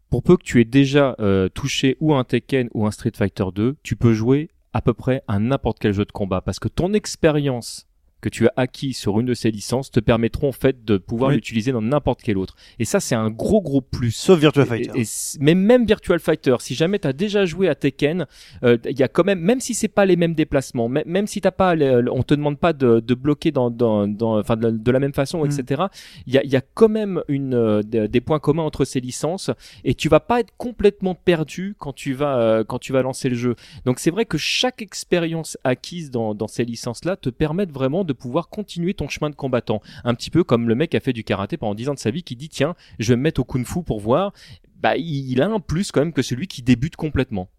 Pour 0.09 0.23
peu 0.23 0.37
que 0.37 0.43
tu 0.43 0.59
aies 0.59 0.65
déjà 0.65 1.15
euh, 1.19 1.49
touché 1.49 1.97
ou 1.99 2.15
un 2.15 2.23
Tekken 2.23 2.67
ou 2.73 2.87
un 2.87 2.91
Street 2.91 3.11
Fighter 3.15 3.45
2, 3.53 3.75
tu 3.83 3.95
peux 3.95 4.13
jouer 4.13 4.49
à 4.73 4.81
peu 4.81 4.95
près 4.95 5.21
à 5.27 5.37
n'importe 5.37 5.77
quel 5.79 5.93
jeu 5.93 6.05
de 6.05 6.11
combat 6.11 6.41
parce 6.41 6.57
que 6.59 6.67
ton 6.67 6.93
expérience 6.93 7.85
que 8.21 8.29
tu 8.29 8.47
as 8.47 8.53
acquis 8.57 8.93
sur 8.93 9.19
une 9.19 9.25
de 9.27 9.33
ces 9.33 9.51
licences 9.51 9.91
te 9.91 9.99
permettront 9.99 10.49
en 10.49 10.53
fait 10.53 10.83
de 10.85 10.97
pouvoir 10.97 11.29
Oui. 11.29 11.35
l'utiliser 11.35 11.71
dans 11.71 11.81
n'importe 11.81 12.21
quel 12.21 12.37
autre. 12.37 12.55
Et 12.79 12.85
ça, 12.85 12.99
c'est 12.99 13.15
un 13.15 13.29
gros 13.29 13.61
gros 13.61 13.81
plus. 13.81 14.11
Sauf 14.11 14.39
Virtua 14.39 14.63
Et- 14.63 14.65
Fighter. 14.65 14.91
et 15.01 15.03
mais 15.39 15.55
même 15.55 15.85
Virtual 15.85 16.19
Fighter, 16.19 16.55
si 16.59 16.75
jamais 16.75 16.99
t'as 16.99 17.13
déjà 17.13 17.45
joué 17.45 17.67
à 17.69 17.75
Tekken, 17.75 18.25
euh, 18.63 18.77
il 18.89 18.99
y 18.99 19.03
a 19.03 19.07
quand 19.07 19.23
même, 19.23 19.39
même 19.39 19.59
si 19.59 19.73
c'est 19.73 19.87
pas 19.87 20.05
les 20.05 20.15
mêmes 20.15 20.33
déplacements, 20.35 20.89
même, 20.89 21.27
si 21.27 21.41
t'as 21.41 21.51
pas, 21.51 21.75
on 22.11 22.23
te 22.23 22.33
demande 22.33 22.57
pas 22.59 22.73
de, 22.73 22.99
de 22.99 23.13
bloquer 23.13 23.51
dans, 23.51 23.69
dans, 23.71 24.07
dans, 24.07 24.37
enfin 24.39 24.55
de, 24.57 24.63
la- 24.63 24.71
de 24.71 24.91
la 24.91 24.99
même 24.99 25.13
façon, 25.13 25.43
Mm. 25.45 25.49
etc. 25.51 25.83
Il 26.27 26.33
y 26.33 26.37
a, 26.37 26.43
y 26.45 26.55
a 26.55 26.61
quand 26.61 26.89
même 26.89 27.21
une 27.27 27.53
euh, 27.53 27.81
des, 27.83 28.21
points 28.21 28.39
communs 28.39 28.63
entre 28.63 28.83
ces 28.85 28.99
licences 28.99 29.49
et 29.83 29.93
tu 29.95 30.09
vas 30.09 30.19
pas 30.19 30.39
être 30.41 30.53
complètement 30.57 31.15
perdu 31.15 31.75
quand 31.79 31.93
tu 31.93 32.13
vas 32.13 32.37
euh, 32.39 32.63
quand 32.63 32.79
tu 32.79 32.91
vas 32.91 33.01
lancer 33.01 33.29
le 33.29 33.35
jeu. 33.35 33.55
Donc 33.85 33.99
c'est 33.99 34.11
vrai 34.11 34.25
que 34.25 34.37
chaque 34.37 34.81
expérience 34.81 35.57
acquise 35.63 36.11
dans, 36.11 36.33
dans 36.35 36.47
ces 36.47 36.65
licences-là 36.65 37.15
te 37.15 37.29
permettent 37.29 37.71
vraiment 37.71 38.03
de 38.03 38.08
pouvoir 38.13 38.49
continuer 38.49 38.93
ton 38.93 39.07
chemin 39.07 39.29
de 39.29 39.35
combattant. 39.35 39.81
Un 40.03 40.13
petit 40.15 40.29
peu 40.29 40.43
comme 40.43 40.67
le 40.67 40.75
mec 40.75 40.95
a 40.95 40.99
fait 40.99 41.13
du 41.13 41.23
karaté 41.23 41.57
pendant 41.57 41.75
10 41.75 41.89
ans 41.89 41.93
de 41.93 41.99
sa 41.99 42.11
vie 42.11 42.23
qui 42.23 42.35
dit 42.35 42.49
tiens, 42.49 42.75
je 42.99 43.13
vais 43.13 43.17
me 43.17 43.21
mettre 43.21 43.41
au 43.41 43.43
kung-fu 43.43 43.83
pour 43.83 43.99
voir. 43.99 44.33
Bah, 44.79 44.95
il 44.97 45.41
a 45.41 45.47
un 45.47 45.59
plus 45.59 45.91
quand 45.91 46.01
même 46.01 46.13
que 46.13 46.21
celui 46.21 46.47
qui 46.47 46.61
débute 46.61 46.95
complètement. 46.95 47.49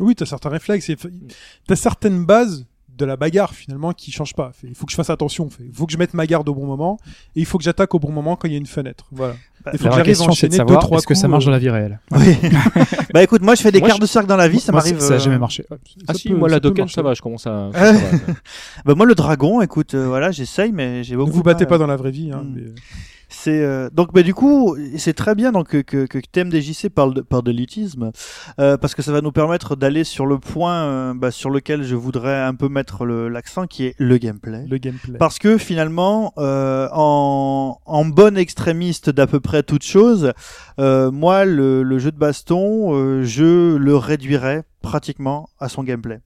Oui, 0.00 0.14
t'as 0.14 0.26
certains 0.26 0.48
réflexes, 0.48 0.90
et 0.90 0.96
t'as 1.66 1.76
certaines 1.76 2.24
bases 2.24 2.66
de 2.88 3.04
la 3.04 3.16
bagarre 3.16 3.54
finalement 3.54 3.92
qui 3.92 4.12
changent 4.12 4.34
pas. 4.34 4.52
Il 4.62 4.74
faut 4.74 4.86
que 4.86 4.92
je 4.92 4.96
fasse 4.96 5.10
attention. 5.10 5.48
Il 5.60 5.72
faut 5.72 5.86
que 5.86 5.92
je 5.92 5.98
mette 5.98 6.14
ma 6.14 6.26
garde 6.26 6.48
au 6.48 6.54
bon 6.54 6.66
moment 6.66 6.98
et 7.34 7.40
il 7.40 7.46
faut 7.46 7.58
que 7.58 7.64
j'attaque 7.64 7.94
au 7.94 7.98
bon 7.98 8.12
moment 8.12 8.36
quand 8.36 8.48
il 8.48 8.52
y 8.52 8.54
a 8.54 8.58
une 8.58 8.66
fenêtre. 8.66 9.06
Voilà. 9.10 9.34
Bah, 9.64 9.70
il 9.72 9.78
faut 9.78 9.84
La 9.84 9.90
que 9.90 9.96
j'arrive 9.96 10.12
à 10.12 10.14
c'est 10.14 10.24
de 10.24 10.30
enchaîner 10.30 10.58
deux 10.58 10.76
trois 10.78 10.98
est-ce 10.98 11.06
que 11.06 11.14
ça 11.14 11.26
marche 11.28 11.44
euh, 11.44 11.46
dans 11.46 11.52
la 11.52 11.58
vie 11.58 11.70
réelle. 11.70 12.00
Oui. 12.12 12.36
bah 13.14 13.22
écoute, 13.22 13.40
moi 13.42 13.54
je 13.54 13.62
fais 13.62 13.72
des 13.72 13.78
Moi, 13.80 13.88
quarts 13.88 13.96
je- 13.96 14.02
de 14.02 14.06
cercle 14.06 14.28
dans 14.28 14.36
la 14.36 14.46
vie, 14.48 14.60
ça 14.60 14.72
m'arrive. 14.72 14.98
Ça 15.00 15.14
a 15.14 15.16
euh, 15.16 15.18
jamais 15.18 15.38
marché. 15.38 15.64
Ah 15.70 15.76
Ça 16.08 16.14
si, 16.14 16.28
peut- 16.28 16.34
moi 16.36 16.48
la 16.48 16.60
marcher. 16.82 16.94
ça 16.94 17.02
va, 17.02 17.14
je 17.14 17.22
commence 17.22 17.46
à. 17.46 17.70
Ah. 17.74 17.86
ça 17.86 17.92
va. 17.92 17.98
Bah 18.84 18.94
moi 18.94 19.06
le 19.06 19.14
dragon, 19.14 19.60
écoute, 19.62 19.94
euh, 19.94 20.06
voilà, 20.06 20.30
j'essaye, 20.32 20.72
mais 20.72 21.02
j'ai 21.02 21.14
Ne 21.14 21.18
beaucoup. 21.18 21.32
vous 21.32 21.38
de 21.40 21.44
battez 21.44 21.64
pas 21.66 21.78
dans 21.78 21.86
la 21.86 21.96
vraie 21.96 22.10
vie. 22.10 22.30
Hein, 22.32 22.42
Mm. 22.44 22.52
mais, 22.54 22.62
C'est 23.44 23.60
euh, 23.62 23.90
donc 23.92 24.14
bah, 24.14 24.22
du 24.22 24.32
coup 24.32 24.74
c'est 24.96 25.12
très 25.12 25.34
bien 25.34 25.52
donc 25.52 25.68
que, 25.68 25.82
que, 25.82 26.06
que 26.06 26.18
TMDJC 26.18 26.88
parle 26.88 27.12
de, 27.12 27.20
parle 27.20 27.42
de 27.42 27.50
l'élitisme 27.50 28.10
euh, 28.58 28.78
parce 28.78 28.94
que 28.94 29.02
ça 29.02 29.12
va 29.12 29.20
nous 29.20 29.32
permettre 29.32 29.76
d'aller 29.76 30.02
sur 30.04 30.24
le 30.24 30.38
point 30.38 30.84
euh, 30.84 31.12
bah, 31.14 31.30
sur 31.30 31.50
lequel 31.50 31.82
je 31.82 31.94
voudrais 31.94 32.40
un 32.40 32.54
peu 32.54 32.70
mettre 32.70 33.04
l'accent 33.04 33.66
qui 33.66 33.84
est 33.84 33.96
le 33.98 34.16
gameplay. 34.16 34.64
le 34.66 34.78
gameplay. 34.78 35.18
Parce 35.18 35.38
que 35.38 35.58
finalement, 35.58 36.32
en, 36.38 37.78
en 37.84 38.04
bon 38.06 38.38
extrémiste 38.38 39.10
d'à 39.10 39.26
peu 39.26 39.40
près 39.40 39.62
toute 39.62 39.82
chose, 39.84 40.32
moi, 40.78 41.44
le, 41.44 41.82
le 41.82 41.98
jeu 41.98 42.12
de 42.12 42.18
baston, 42.18 43.22
je 43.22 43.76
le 43.76 43.96
réduirais 43.96 44.64
pratiquement 44.80 45.48
à 45.58 45.68
son 45.68 45.82
gameplay. 45.82 46.20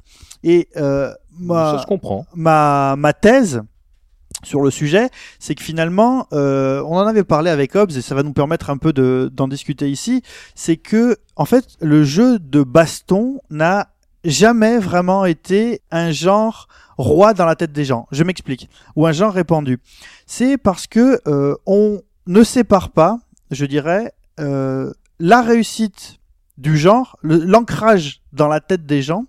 Et 0.45 0.69
euh, 0.77 1.11
Ça 1.11 1.17
ma, 1.41 1.79
je 1.81 1.87
comprends. 1.87 2.27
ma, 2.35 2.95
ma 2.97 3.13
thèse 3.13 3.63
sur 4.45 4.61
le 4.61 4.71
sujet, 4.71 5.11
c'est 5.39 5.55
que 5.55 5.63
finalement, 5.63 6.27
euh, 6.33 6.83
on 6.87 6.97
en 6.97 7.07
avait 7.07 7.25
parlé 7.25 7.51
avec 7.51 7.75
Hobbes 7.75 7.91
et 7.93 8.01
ça 8.03 8.15
va 8.15 8.23
nous 8.23 8.33
permettre 8.33 8.71
un 8.71 8.77
peu 8.79 8.93
de- 8.93 9.31
d'en 9.33 9.49
discuter 9.49 9.91
ici, 9.91 10.23
c'est 10.55 10.77
que 10.77 11.17
en 11.37 11.45
fait, 11.45 11.65
le 11.81 12.05
jeu 12.05 12.39
de 12.39 12.63
baston 12.63 13.41
n'a 13.51 13.89
jamais 14.25 14.79
vraiment 14.79 15.25
été 15.25 15.81
un 15.91 16.11
genre 16.11 16.69
roi 16.99 17.35
dans 17.35 17.47
la 17.47 17.55
tête 17.57 17.73
des 17.73 17.85
gens. 17.85 18.07
Je 18.11 18.25
m'explique. 18.25 18.69
Ou 18.97 19.07
un 19.07 19.13
genre 19.13 19.33
répandu. 19.33 19.79
C'est 20.27 20.57
parce 20.59 20.87
que 20.87 21.21
euh, 21.29 21.55
on 21.67 22.01
ne 22.27 22.43
sépare 22.43 22.91
pas, 22.91 23.19
je 23.51 23.65
dirais, 23.65 24.13
euh, 24.41 24.93
la 25.21 25.43
réussite 25.43 26.17
du 26.59 26.77
genre, 26.77 27.17
l'ancrage 27.23 28.21
dans 28.33 28.49
la 28.49 28.61
tête 28.61 28.85
des 28.85 29.01
gens, 29.03 29.25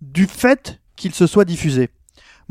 du 0.00 0.26
fait 0.26 0.80
qu'il 0.96 1.14
se 1.14 1.26
soit 1.26 1.44
diffusé. 1.44 1.90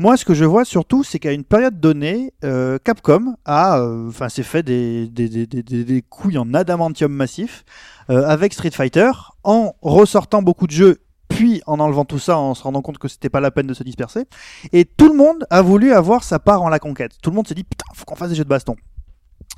Moi, 0.00 0.16
ce 0.16 0.24
que 0.24 0.32
je 0.32 0.44
vois 0.44 0.64
surtout, 0.64 1.02
c'est 1.02 1.18
qu'à 1.18 1.32
une 1.32 1.42
période 1.42 1.80
donnée, 1.80 2.32
euh, 2.44 2.78
Capcom 2.78 3.34
a, 3.44 3.80
euh, 3.80 4.08
enfin, 4.08 4.28
s'est 4.28 4.44
fait 4.44 4.62
des, 4.62 5.08
des, 5.08 6.04
couilles 6.08 6.38
en 6.38 6.54
adamantium 6.54 7.12
massif 7.12 7.64
euh, 8.08 8.24
avec 8.24 8.52
Street 8.52 8.70
Fighter, 8.70 9.10
en 9.42 9.74
ressortant 9.82 10.40
beaucoup 10.40 10.68
de 10.68 10.72
jeux, 10.72 10.98
puis 11.28 11.62
en 11.66 11.80
enlevant 11.80 12.04
tout 12.04 12.20
ça, 12.20 12.38
en 12.38 12.54
se 12.54 12.62
rendant 12.62 12.80
compte 12.80 12.98
que 12.98 13.08
c'était 13.08 13.28
pas 13.28 13.40
la 13.40 13.50
peine 13.50 13.66
de 13.66 13.74
se 13.74 13.82
disperser. 13.82 14.26
Et 14.72 14.84
tout 14.84 15.08
le 15.08 15.16
monde 15.16 15.44
a 15.50 15.62
voulu 15.62 15.92
avoir 15.92 16.22
sa 16.22 16.38
part 16.38 16.62
en 16.62 16.68
la 16.68 16.78
conquête. 16.78 17.16
Tout 17.20 17.30
le 17.30 17.36
monde 17.36 17.48
s'est 17.48 17.54
dit, 17.54 17.64
putain, 17.64 17.86
faut 17.92 18.04
qu'on 18.04 18.14
fasse 18.14 18.30
des 18.30 18.36
jeux 18.36 18.44
de 18.44 18.48
baston. 18.48 18.76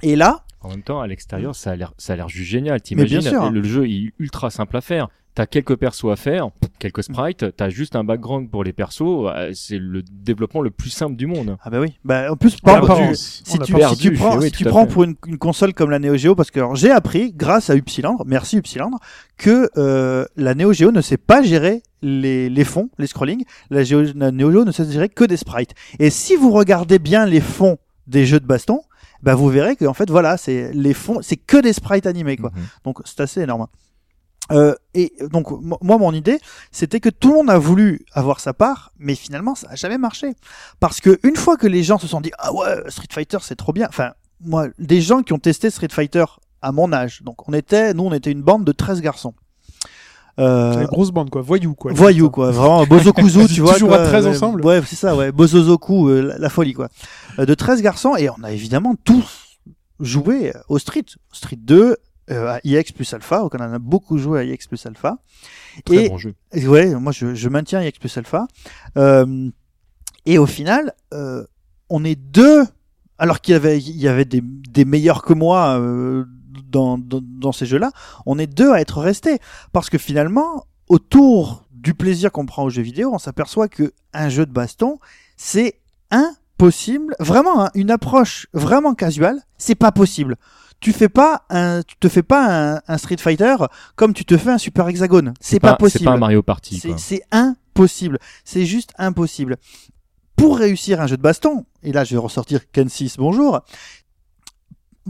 Et 0.03 0.17
là, 0.17 0.47
En 0.63 0.71
même 0.71 0.83
temps, 0.83 1.03
à 1.03 1.07
l'extérieur, 1.07 1.55
ça 1.55 1.73
a 1.73 1.77
l'air, 1.77 1.93
ça 1.99 2.15
a 2.15 2.17
l'air 2.17 2.31
juste 2.31 2.51
génial. 2.51 2.81
T'imagines, 2.81 3.21
sûr. 3.21 3.51
le 3.51 3.63
jeu 3.63 3.87
est 3.87 4.15
ultra 4.19 4.49
simple 4.49 4.79
à 4.79 4.81
faire. 4.81 5.09
T'as 5.35 5.47
quelques 5.47 5.77
persos 5.77 6.11
à 6.11 6.17
faire, 6.17 6.49
quelques 6.81 7.05
sprites, 7.05 7.55
t'as 7.57 7.69
juste 7.69 7.95
un 7.95 8.03
background 8.03 8.51
pour 8.51 8.65
les 8.65 8.73
persos. 8.73 9.01
euh, 9.29 9.53
C'est 9.55 9.79
le 9.79 10.03
développement 10.03 10.61
le 10.61 10.71
plus 10.71 10.91
simple 10.91 11.15
du 11.17 11.27
monde. 11.27 11.57
ah 11.63 11.71
bah 11.71 11.79
oui, 11.81 11.99
bah 12.05 12.33
en 12.33 12.37
plus, 12.37 12.57
par 12.61 12.83
apparence. 12.83 13.43
si 13.47 13.59
tu, 13.61 13.73
si 13.95 14.11
prends, 14.11 14.37
oui, 14.39 14.47
si 14.47 14.51
tout 14.51 14.59
tu 14.59 14.67
à 14.67 14.71
prends 14.71 14.87
fait. 14.87 14.93
pour 14.93 15.05
une, 15.05 15.15
une 15.27 15.39
console 15.39 15.73
comme 15.73 15.91
la 15.91 16.01
Neo 16.01 16.17
Geo, 16.17 16.35
parce 16.35 16.51
que 16.51 16.61
j'ai 16.75 16.91
appris, 16.91 17.33
grâce 17.33 17.71
à 17.71 17.77
Upsilendre, 17.77 18.25
merci 18.27 18.57
Upsilendre, 18.59 18.99
que 19.37 19.71
euh, 19.79 20.27
la 20.37 20.55
Neo 20.57 20.73
Geo 20.73 20.91
ne 20.91 21.01
sait 21.01 21.17
pas 21.17 21.43
gérer 21.43 21.83
les, 22.03 22.51
les 22.51 22.65
fonds, 22.65 22.91
les 22.99 23.07
scrollings. 23.07 23.45
La, 23.71 23.85
Geo- 23.85 24.13
la 24.17 24.33
Neo 24.33 24.51
Geo 24.51 24.65
ne 24.65 24.73
sait 24.73 24.91
gérer 24.91 25.09
que 25.09 25.25
des 25.25 25.37
sprites. 25.37 25.75
Et 26.01 26.11
si 26.11 26.35
vous 26.35 26.51
regardez 26.51 26.99
bien 26.99 27.25
les 27.25 27.41
fonds 27.41 27.79
des 28.09 28.27
jeux 28.27 28.41
de 28.41 28.47
baston, 28.47 28.81
bah 29.23 29.37
vous 29.37 29.49
verrez 29.49 29.77
que 29.77 29.85
en 29.85 29.95
fait 29.95 30.11
voilà, 30.11 30.37
c'est 30.37 30.73
les 30.73 30.93
fonds, 30.95 31.19
c'est 31.23 31.37
que 31.37 31.59
des 31.59 31.73
sprites 31.73 32.07
animés 32.07 32.37
quoi. 32.37 32.51
Mhm. 32.55 32.63
Donc 32.85 32.99
c'est 33.05 33.21
assez 33.21 33.43
énorme. 33.43 33.67
Euh, 34.53 34.75
et 34.95 35.13
donc 35.31 35.51
mo- 35.51 35.79
moi 35.81 35.97
mon 35.99 36.13
idée 36.13 36.41
c'était 36.73 36.99
que 36.99 37.09
tout 37.09 37.29
le 37.29 37.35
monde 37.35 37.51
a 37.51 37.59
voulu 37.59 38.05
avoir 38.13 38.41
sa 38.41 38.53
part 38.53 38.93
mais 38.99 39.15
finalement 39.15 39.55
ça 39.55 39.69
a 39.71 39.77
jamais 39.77 39.97
marché 39.99 40.35
parce 40.81 41.01
que 41.01 41.21
une 41.23 41.37
fois 41.37 41.57
que 41.57 41.69
les 41.69 41.85
gens 41.85 41.99
se 41.99 42.09
sont 42.09 42.21
dit 42.21 42.33
ah 42.39 42.53
ouais 42.53 42.83
Street 42.89 43.07
Fighter 43.13 43.39
c'est 43.43 43.55
trop 43.55 43.73
bien 43.73 43.87
enfin 43.89 44.13
moi 44.41 44.67
des 44.81 45.01
gens 45.01 45.23
qui 45.23 45.33
ont 45.33 45.39
testé 45.39 45.71
Street 45.71 45.89
Fighter 45.93 46.25
à 46.63 46.73
mon 46.73 46.93
âge 46.93 47.23
donc 47.23 47.49
on 47.49 47.53
était 47.53 47.95
nous 47.95 48.05
on 48.05 48.13
était 48.13 48.33
une 48.33 48.43
bande 48.43 48.65
de 48.65 48.73
13 48.73 49.01
garçons 49.03 49.35
euh, 50.39 50.81
Une 50.81 50.87
grosse 50.87 51.11
bande, 51.11 51.29
quoi. 51.29 51.43
Voyou, 51.43 51.75
quoi. 51.75 51.93
Voyou 51.93 52.31
quoi, 52.31 52.51
vraiment 52.51 52.87
Bozokuzu, 52.87 53.47
tu 53.55 53.61
vois. 53.61 53.75
Toujours 53.75 53.89
quoi, 53.91 54.01
à 54.01 54.07
13 54.07 54.25
ouais, 54.25 54.31
ensemble 54.31 54.65
Ouais, 54.65 54.81
c'est 54.87 54.97
ça, 54.97 55.15
ouais. 55.15 55.33
Bozozoku, 55.33 56.09
euh, 56.09 56.23
la, 56.23 56.39
la 56.39 56.49
folie 56.49 56.73
quoi. 56.73 56.89
Euh, 57.39 57.45
de 57.47 57.53
13 57.53 57.83
garçons 57.83 58.17
et 58.17 58.31
on 58.31 58.43
a 58.43 58.51
évidemment 58.51 58.95
tous 59.05 59.59
joué 59.99 60.53
au 60.69 60.79
Street, 60.79 61.05
Street 61.33 61.59
2, 61.61 61.97
euh, 62.31 62.55
à 62.55 62.61
IX 62.65 62.93
plus 62.93 63.13
Alpha, 63.15 63.39
donc 63.41 63.55
on 63.55 63.63
en 63.63 63.73
a 63.73 63.79
beaucoup 63.79 64.19
joué 64.19 64.41
à 64.41 64.45
IX 64.45 64.67
plus 64.67 64.85
Alpha. 64.87 65.19
Très 65.85 66.05
et 66.05 66.09
bon 66.09 66.19
jeu. 66.19 66.35
et 66.53 66.67
ouais, 66.67 66.95
moi 66.95 67.13
je, 67.13 67.35
je 67.35 67.49
maintiens 67.49 67.83
IX 67.83 67.99
plus 67.99 68.17
Alpha. 68.17 68.47
Euh, 68.97 69.51
et 70.27 70.39
au 70.39 70.47
final, 70.47 70.95
euh, 71.15 71.45
on 71.89 72.05
est 72.05 72.17
deux, 72.17 72.65
alors 73.19 73.41
qu'il 73.41 73.53
y 73.53 73.57
avait, 73.57 73.79
il 73.79 73.97
y 73.97 74.09
avait 74.09 74.25
des, 74.25 74.43
des 74.43 74.85
meilleurs 74.85 75.23
que 75.23 75.33
moi 75.33 75.81
dans, 76.71 76.99
dans, 76.99 77.21
dans 77.23 77.53
ces 77.53 77.67
jeux-là, 77.67 77.91
on 78.27 78.39
est 78.39 78.47
deux 78.47 78.73
à 78.73 78.81
être 78.81 78.99
restés. 79.01 79.39
Parce 79.73 79.91
que 79.91 79.99
finalement, 79.99 80.67
autour 80.89 81.65
du 81.73 81.95
plaisir 81.95 82.31
qu'on 82.33 82.47
prend 82.47 82.65
aux 82.65 82.71
jeux 82.71 82.83
vidéo, 82.83 83.11
on 83.13 83.19
s'aperçoit 83.19 83.69
que 83.69 83.93
un 84.13 84.29
jeu 84.29 84.47
de 84.47 84.53
baston, 84.53 84.99
c'est 85.37 85.81
impossible. 86.11 87.15
Vraiment, 87.21 87.65
hein, 87.65 87.71
une 87.75 87.91
approche 87.91 88.47
vraiment 88.53 88.95
casual, 88.95 89.41
c'est 89.57 89.75
pas 89.75 89.93
possible. 89.93 90.37
Tu 90.81 90.93
fais 90.93 91.09
pas 91.09 91.43
un, 91.51 91.83
tu 91.83 91.97
te 91.97 92.09
fais 92.09 92.23
pas 92.23 92.75
un, 92.75 92.81
un 92.89 92.99
Street 92.99 93.19
Fighter 93.19 93.57
comme 93.97 94.15
tu 94.15 94.25
te 94.25 94.37
fais 94.37 94.51
un 94.51 94.59
Super 94.59 94.89
Hexagone. 94.89 95.35
C'est 95.41 95.61
pas, 95.61 95.75
possible. 95.75 96.01
C'est 96.01 96.05
pas 96.05 96.13
un 96.13 96.19
Mario 96.19 96.43
Party. 96.43 96.83
C'est 96.97 97.23
impossible. 97.31 98.19
C'est 98.45 98.65
juste 98.65 98.93
impossible. 98.99 99.59
Pour 100.37 100.57
réussir 100.57 101.03
un 101.03 101.07
jeu 101.07 101.19
de 101.19 101.23
baston, 101.23 101.67
et 101.83 101.93
là 101.93 102.05
je 102.05 102.15
vais 102.15 102.21
ressortir 102.21 102.71
Ken 102.71 102.89
6, 102.89 103.19
bonjour. 103.19 103.61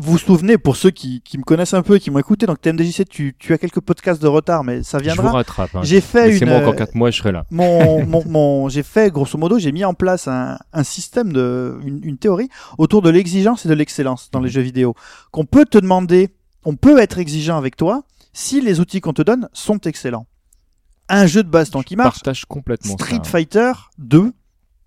Vous 0.03 0.13
vous 0.13 0.19
souvenez, 0.19 0.57
pour 0.59 0.77
ceux 0.77 0.91
qui, 0.91 1.21
qui 1.21 1.37
me 1.37 1.43
connaissent 1.43 1.75
un 1.75 1.83
peu 1.83 1.97
et 1.97 2.01
qui 2.01 2.11
m'ont 2.11 2.19
écouté, 2.19 2.47
donc 2.47 2.61
TMDJC, 2.61 3.07
tu, 3.09 3.35
tu 3.39 3.53
as 3.53 3.59
quelques 3.59 3.81
podcasts 3.81 4.23
de 4.23 4.29
retard, 4.29 4.65
mais 4.65 4.83
ça 4.83 4.99
Je 4.99 5.05
vous 5.05 5.11
viendra. 5.15 5.31
rattrape. 5.33 5.75
Hein. 5.75 5.81
J'ai 5.83 6.01
fait 6.01 6.27
une. 6.27 6.33
Laissez-moi 6.33 6.57
encore 6.59 6.73
euh, 6.73 6.77
4 6.77 6.95
mois, 6.95 7.11
je 7.11 7.19
serai 7.19 7.33
là. 7.33 7.45
mon, 7.51 8.05
mon, 8.07 8.25
mon- 8.27 8.69
j'ai 8.69 8.83
fait 8.83 9.11
grosso 9.11 9.37
modo, 9.37 9.59
j'ai 9.59 9.73
mis 9.73 9.85
en 9.85 9.93
place 9.95 10.27
un, 10.29 10.59
un 10.73 10.83
système 10.85 11.33
de, 11.33 11.79
une, 11.85 12.01
une 12.03 12.17
théorie 12.19 12.49
autour 12.79 13.03
de 13.03 13.11
l'exigence 13.11 13.67
et 13.67 13.69
de 13.69 13.75
l'excellence 13.75 14.31
dans 14.31 14.41
les 14.41 14.49
jeux 14.49 14.63
vidéo. 14.63 14.95
Qu'on 15.33 15.45
peut 15.45 15.67
te 15.67 15.77
demander, 15.79 16.35
on 16.65 16.77
peut 16.77 16.99
être 16.99 17.19
exigeant 17.19 17.59
avec 17.59 17.77
toi 17.77 18.03
si 18.33 18.61
les 18.61 18.81
outils 18.81 19.01
qu'on 19.01 19.13
te 19.13 19.23
donne 19.23 19.49
sont 19.53 19.79
excellents. 19.81 20.27
Un 21.09 21.27
jeu 21.27 21.43
de 21.43 21.49
baston 21.51 21.83
qui 21.83 21.95
Je 21.95 21.99
marche, 21.99 22.17
partage 22.17 22.45
complètement 22.47 22.93
Street 22.95 23.19
ça. 23.25 23.31
Fighter 23.31 23.73
2, 23.99 24.33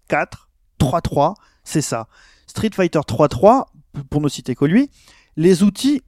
4, 0.08 0.50
3-3, 0.80 1.34
c'est 1.64 1.82
ça. 1.82 2.08
Street 2.48 2.70
Fighter 2.74 3.00
3-3, 3.00 3.66
pour 4.10 4.22
ne 4.22 4.30
citer 4.30 4.56
que 4.56 4.66
lui, 4.66 4.90
les 5.38 5.64
outils, 5.64 6.02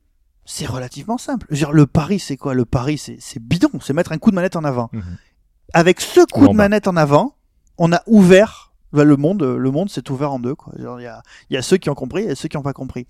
c'est 0.46 0.66
relativement 0.68 1.18
simple. 1.18 1.48
Je 1.50 1.56
veux 1.56 1.60
dire, 1.60 1.72
le 1.72 1.86
pari, 1.88 2.20
c'est 2.20 2.38
quoi? 2.38 2.54
Le 2.54 2.66
pari, 2.66 2.98
c'est 2.98 3.18
c'est 3.20 3.42
bidon, 3.42 3.70
c'est 3.82 3.94
mettre 3.94 4.12
un 4.12 4.18
coup 4.18 4.30
de 4.32 4.36
manette 4.36 4.56
en 4.56 4.64
avant. 4.64 4.90
Mhm. 4.94 5.18
Avec 5.74 6.02
ce 6.02 6.22
coup 6.32 6.48
de 6.48 6.54
manette 6.54 6.88
en 6.88 6.96
avant, 6.96 7.36
on 7.78 7.92
a 7.92 8.02
ouvert 8.06 8.72
bah, 8.94 9.04
le 9.04 9.18
monde. 9.18 9.44
Le 9.44 9.72
monde 9.72 9.90
s'est 9.90 10.10
ouvert 10.12 10.32
en 10.32 10.40
deux. 10.40 10.56
Il 10.78 10.84
y, 10.84 11.08
a, 11.08 11.22
il 11.50 11.54
y 11.56 11.58
a 11.58 11.62
ceux 11.62 11.78
qui 11.78 11.90
ont 11.90 11.96
compris 11.96 12.24
et 12.24 12.36
ceux 12.36 12.48
qui 12.48 12.56
n'ont 12.56 12.64
pas 12.64 12.74
compris. 12.74 13.08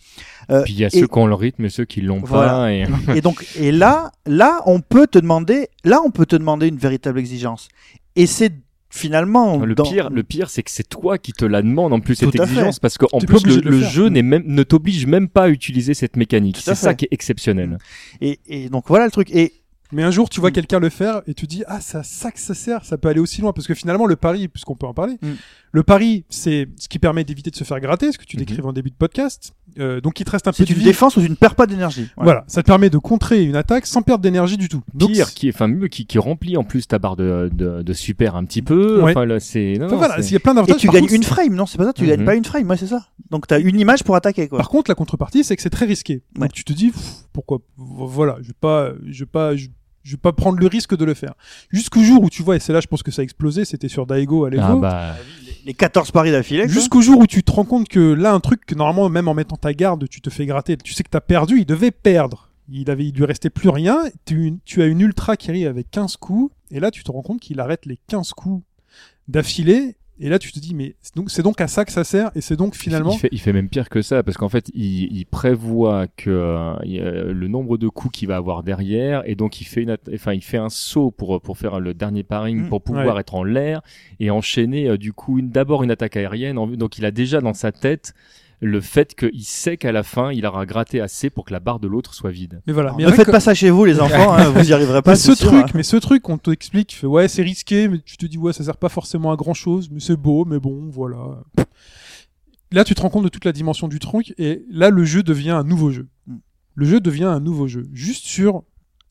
Euh, 0.50 0.64
Puis 0.64 0.74
il 0.74 0.80
y 0.80 0.84
a 0.86 0.88
et- 0.88 1.00
ceux 1.02 1.08
qui 1.08 1.18
ont 1.20 1.28
le 1.28 1.36
rythme 1.36 1.66
et 1.66 1.70
ceux 1.70 1.86
qui 1.86 2.02
l'ont 2.02 2.22
Voilà. 2.24 2.52
pas. 2.54 2.74
Et... 2.74 2.86
et 3.18 3.22
donc, 3.22 3.46
et 3.58 3.72
là, 3.72 4.12
là, 4.26 4.62
on 4.66 4.80
peut 4.80 5.06
te 5.06 5.20
demander, 5.20 5.68
là, 5.84 6.02
on 6.04 6.12
peut 6.12 6.26
te 6.26 6.36
demander 6.36 6.68
une 6.68 6.78
véritable 6.78 7.20
exigence. 7.20 7.68
Et 8.16 8.26
c'est 8.26 8.54
finalement 8.90 9.66
Le 9.66 9.76
dans- 9.76 9.84
pire, 9.84 10.10
le 10.10 10.24
pire, 10.24 10.50
c'est 10.50 10.64
que 10.64 10.72
c'est 10.72 10.88
toi 10.88 11.18
qui 11.18 11.34
te 11.34 11.46
la 11.46 11.62
demande 11.62 11.94
en 11.94 12.00
plus 12.00 12.18
Tout 12.18 12.26
cette 12.32 12.40
à 12.40 12.46
fait. 12.46 12.52
exigence 12.54 12.80
parce 12.80 12.98
qu'en 12.98 13.08
pas 13.20 13.26
plus 13.26 13.62
le, 13.62 13.82
jeu 13.82 14.08
n'est 14.10 14.22
même 14.22 14.44
ne 14.46 14.64
t'oblige 14.64 15.06
même 15.06 15.28
pas 15.28 15.44
à 15.44 15.50
utiliser 15.50 15.94
cette 15.94 16.16
mécanique. 16.16 16.58
C'est 16.64 16.76
ça 16.76 16.94
qui 16.94 17.06
est 17.06 17.10
exceptionnel. 17.12 17.78
Et, 18.22 18.40
et 18.48 18.70
donc 18.70 18.86
voilà 18.88 19.06
le 19.06 19.12
truc. 19.12 19.30
Et 19.32 19.54
Mais 19.92 20.04
un 20.04 20.12
jour, 20.12 20.30
tu 20.30 20.40
vois 20.40 20.50
Mm. 20.50 20.54
quelqu'un 20.54 20.80
le 20.80 20.90
faire 20.90 21.22
et 21.28 21.34
tu 21.34 21.46
dis 21.46 21.64
ah 21.68 21.80
ça 21.80 22.04
ça 22.04 22.32
que 22.32 22.40
ça 22.40 22.54
sert, 22.54 22.84
ça 22.86 22.98
peut 22.98 23.08
aller 23.08 23.20
aussi 23.20 23.42
loin 23.42 23.54
parce 23.54 23.68
que 23.68 23.74
finalement 23.76 24.06
le 24.08 24.16
pari, 24.16 24.48
puisqu'on 24.48 24.76
peut 24.76 24.88
en 24.88 24.94
parler, 24.94 25.18
Mm. 25.22 25.28
Le 25.76 25.84
pari 25.84 26.24
c'est 26.30 26.68
ce 26.78 26.88
qui 26.88 27.00
permet 27.00 27.24
d'éviter 27.26 27.52
de 27.52 27.56
se 27.56 27.64
faire 27.64 27.80
gratter, 27.82 28.12
ce 28.12 28.18
que 28.18 28.24
tu 28.26 28.38
Mhm. 28.38 28.44
décrivais 28.46 28.64
en 28.68 28.74
début 28.74 28.90
de 28.90 28.96
podcast. 28.96 29.52
Euh, 29.78 30.00
donc 30.00 30.20
il 30.22 30.24
te 30.26 30.32
reste 30.32 30.48
un 30.48 30.52
peu 30.52 30.58
c'est 30.58 30.64
de 30.66 30.72
une 30.72 30.80
vie. 30.80 30.86
défense 30.86 31.18
où 31.18 31.22
tu 31.22 31.30
ne 31.30 31.36
perds 31.36 31.56
pas 31.56 31.68
d'énergie. 31.68 32.08
Voilà. 32.16 32.46
ça 32.48 32.62
te 32.64 32.68
permet 32.68 32.90
de 32.90 32.98
contrer 32.98 33.44
une 33.44 33.58
attaque 33.58 33.86
sans 33.86 34.02
perdre 34.02 34.22
d'énergie 34.24 34.56
du 34.56 34.70
tout. 34.70 34.82
Donc, 34.94 35.12
Pire, 35.12 35.34
qui 35.34 35.50
est, 35.50 35.54
enfin 35.54 35.68
mieux, 35.68 35.88
qui, 35.90 36.06
qui 36.06 36.18
remplit 36.18 36.56
en 36.56 36.64
plus 36.64 36.88
ta 36.88 36.98
barre 36.98 37.18
de, 37.18 37.50
de, 37.54 37.82
de 37.82 37.94
super 37.94 38.36
un 38.38 38.46
petit 38.46 38.62
peu. 38.62 39.02
Ouais. 39.04 39.12
Enfin 39.12 39.26
là, 39.26 39.40
c'est. 39.42 39.74
Enfin, 39.84 39.96
voilà, 39.98 40.16
il 40.20 40.32
y 40.32 40.36
a 40.36 40.40
plein 40.40 40.54
Et 40.54 40.56
d'avantages. 40.56 40.78
tu 40.78 40.88
Par 40.88 40.94
gagnes 40.96 41.04
contre, 41.04 41.14
une 41.16 41.24
frame, 41.24 41.56
non 41.56 41.66
C'est 41.66 41.78
pas 41.78 41.84
ça. 41.86 41.94
Tu 41.94 42.04
Mhm. 42.04 42.10
gagnes 42.10 42.26
pas 42.26 42.36
une 42.36 42.46
frame, 42.46 42.70
ouais, 42.70 42.78
c'est 42.78 42.88
ça. 42.88 43.08
Donc 43.30 43.48
t'as 43.48 43.60
une 43.60 43.78
image 43.80 44.04
pour 44.06 44.16
attaquer, 44.16 44.48
quoi. 44.48 44.58
Par 44.60 44.70
contre, 44.70 44.90
la 44.90 44.96
contrepartie, 44.96 45.44
c'est 45.44 45.58
que 45.58 45.62
c'est 45.62 45.70
très 45.70 45.86
risqué. 45.86 46.22
Ouais. 46.36 46.42
Donc 46.48 46.54
tu 46.54 46.64
te 46.64 46.72
dis, 46.72 46.92
pff, 46.92 47.04
pourquoi 47.34 47.60
Voilà, 47.78 48.38
je 48.42 48.48
vais 48.48 48.54
pas, 48.60 48.92
je 49.06 49.20
vais 49.24 49.30
pas, 49.30 49.56
je, 49.58 49.68
je 50.04 50.12
vais 50.12 50.18
pas 50.18 50.32
prendre 50.32 50.60
le 50.60 50.68
risque 50.68 50.96
de 50.96 51.04
le 51.04 51.16
faire. 51.16 51.34
Jusqu'au 51.70 52.02
jour 52.02 52.24
où 52.24 52.30
tu 52.30 52.44
vois, 52.44 52.56
et 52.56 52.60
c'est 52.60 52.72
là, 52.72 52.80
je 52.80 52.88
pense 52.88 53.04
que 53.04 53.12
ça 53.12 53.22
a 53.22 53.24
explosé, 53.24 53.66
c'était 53.66 53.90
sur 53.90 54.06
Daigo 54.06 54.46
à 54.46 54.50
l'Evo. 54.52 54.64
Ah 54.66 54.76
bah. 54.76 55.16
Les 55.66 55.74
14 55.74 56.12
paris 56.12 56.32
d'affilée. 56.32 56.70
Jusqu'au 56.70 57.02
jour 57.02 57.20
où 57.20 57.26
tu 57.26 57.42
te 57.42 57.52
rends 57.52 57.66
compte 57.66 57.88
que 57.90 58.14
là, 58.14 58.34
un 58.34 58.40
truc 58.40 58.68
que 58.68 58.76
normalement, 58.76 59.10
même 59.10 59.28
en 59.28 59.34
mettant 59.34 59.56
ta 59.56 59.74
garde, 59.74 60.08
tu 60.08 60.22
te 60.22 60.30
fais 60.30 60.46
gratter. 60.46 60.78
Tu 60.78 60.94
sais 60.94 61.02
que 61.02 61.10
t'as 61.10 61.22
perdu, 61.22 61.58
il 61.58 61.66
devait 61.66 61.90
perdre. 61.90 62.52
Il 62.70 62.92
avait, 62.92 63.08
il 63.08 63.16
lui 63.16 63.26
restait 63.26 63.50
plus 63.50 63.70
rien. 63.70 64.04
Tu, 64.26 64.54
tu 64.64 64.84
as 64.84 64.86
une 64.86 65.02
ultra 65.02 65.36
qui 65.38 65.50
arrive 65.50 65.68
avec 65.68 65.90
15 65.90 66.18
coups. 66.18 66.54
Et 66.70 66.80
là, 66.80 66.92
tu 66.92 67.04
te 67.04 67.12
rends 67.12 67.24
compte 67.24 67.40
qu'il 67.40 67.60
arrête 67.60 67.88
les 67.88 67.98
15 68.08 68.34
coups 68.34 68.64
d'affilée. 69.28 69.96
Et 70.20 70.30
là, 70.30 70.40
tu 70.40 70.52
te 70.52 70.60
dis, 70.60 70.74
mais 70.74 70.96
c'est 71.28 71.42
donc, 71.44 71.62
à 71.62 71.68
ça 71.68 71.86
que 71.86 71.92
ça 71.92 72.04
sert. 72.04 72.32
Et 72.36 72.42
c'est 72.42 72.56
donc 72.56 72.76
finalement. 72.76 73.12
Il 73.12 73.20
fait, 73.20 73.30
il 73.32 73.40
fait 73.40 73.54
même 73.54 73.70
pire 73.70 73.90
que 73.90 74.02
ça 74.02 74.24
parce 74.24 74.38
qu'en 74.38 74.50
fait, 74.50 74.72
il, 74.74 75.16
il 75.16 75.26
prévoit 75.26 76.08
que 76.08 76.30
euh, 76.30 77.34
le 77.34 77.48
nombre 77.48 77.78
de 77.78 77.88
coups 77.90 78.20
qu'il 78.20 78.28
va 78.30 78.38
avoir 78.38 78.64
derrière 78.64 79.22
et 79.26 79.36
donc 79.36 79.62
il 79.62 79.66
fait 79.66 79.84
une, 79.84 79.98
enfin, 80.14 80.34
il 80.34 80.44
fait 80.44 80.58
un 80.58 80.70
saut 80.70 81.12
pour 81.12 81.42
pour 81.42 81.58
faire 81.58 81.80
le 81.80 81.94
dernier 81.94 82.24
paring 82.24 82.56
Mm, 82.56 82.70
pour 82.70 82.82
pouvoir 82.82 83.16
ouais. 83.16 83.22
être 83.22 83.36
en 83.36 83.44
l'air 83.44 83.82
et 84.20 84.32
enchaîner 84.32 84.88
euh, 84.88 84.98
du 84.98 85.14
coup 85.14 85.42
d'abord 85.42 85.84
une 85.84 85.92
attaque 85.92 86.18
aérienne. 86.18 86.58
en 86.58 86.68
donc 86.68 86.98
il 86.98 87.06
a 87.06 87.12
déjà 87.12 87.42
dans 87.42 87.54
sa 87.54 87.72
tête 87.72 88.14
le 88.66 88.82
fait 88.82 89.16
qu'il 89.16 89.44
sait 89.46 89.78
qu'à 89.78 89.92
la 89.92 90.04
fin, 90.04 90.32
il 90.32 90.46
aura 90.46 90.66
gratté 90.66 91.00
assez 91.02 91.30
pour 91.30 91.46
que 91.46 91.54
la 91.54 91.60
barre 91.60 91.80
de 91.80 91.88
l'autre 91.88 92.14
soit 92.14 92.32
vide. 92.32 92.62
Mais 92.68 92.74
voilà. 92.74 92.90
Alors, 92.90 93.00
Mais 93.00 93.06
ne 93.06 93.12
faites 93.12 93.28
que- 93.28 93.32
pas 93.32 93.40
ça 93.40 93.54
chez 93.54 93.70
vous, 93.70 93.86
les 93.86 94.00
enfants. 94.02 94.34
hein, 94.34 94.50
vous 94.50 94.70
y 94.70 94.74
arriverez 94.74 95.02
pas. 95.02 95.12
Mais 95.12 95.18
ce 95.18 95.36
sûr, 95.36 95.48
truc, 95.50 95.66
hein. 95.66 95.72
mais 95.76 95.84
ce 95.84 95.98
truc, 95.98 96.28
on 96.30 96.38
t'explique, 96.38 96.88
tu 96.88 96.98
fais, 96.98 97.08
ouais, 97.08 97.28
c'est 97.28 97.44
risqué, 97.44 97.88
mais 97.88 98.00
tu 98.00 98.18
te 98.18 98.26
dis, 98.26 98.38
ouais, 98.38 98.54
ça 98.54 98.64
sert 98.64 98.78
pas 98.78 98.90
forcément 98.90 99.32
à 99.32 99.36
grand 99.36 99.54
chose, 99.54 99.90
mais 99.92 100.00
c'est 100.00 100.16
beau, 100.18 100.46
mais 100.46 100.60
bon, 100.60 100.90
voilà. 100.90 101.44
Là, 102.72 102.84
tu 102.84 102.96
te 102.96 103.02
rends 103.02 103.10
compte 103.10 103.24
de 103.24 103.30
toute 103.30 103.46
la 103.46 103.52
dimension 103.52 103.88
du 103.88 104.00
truc, 104.00 104.34
et 104.38 104.66
là, 104.70 104.90
le 104.90 105.06
jeu 105.06 105.24
devient 105.24 105.52
un 105.52 105.64
nouveau 105.64 105.92
jeu. 105.92 106.08
Mm. 106.28 106.36
Le 106.76 106.86
jeu 106.86 107.00
devient 107.00 107.24
un 107.26 107.40
nouveau 107.40 107.68
jeu. 107.68 107.88
Juste 107.94 108.26
sur, 108.26 108.64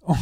en, 0.02 0.14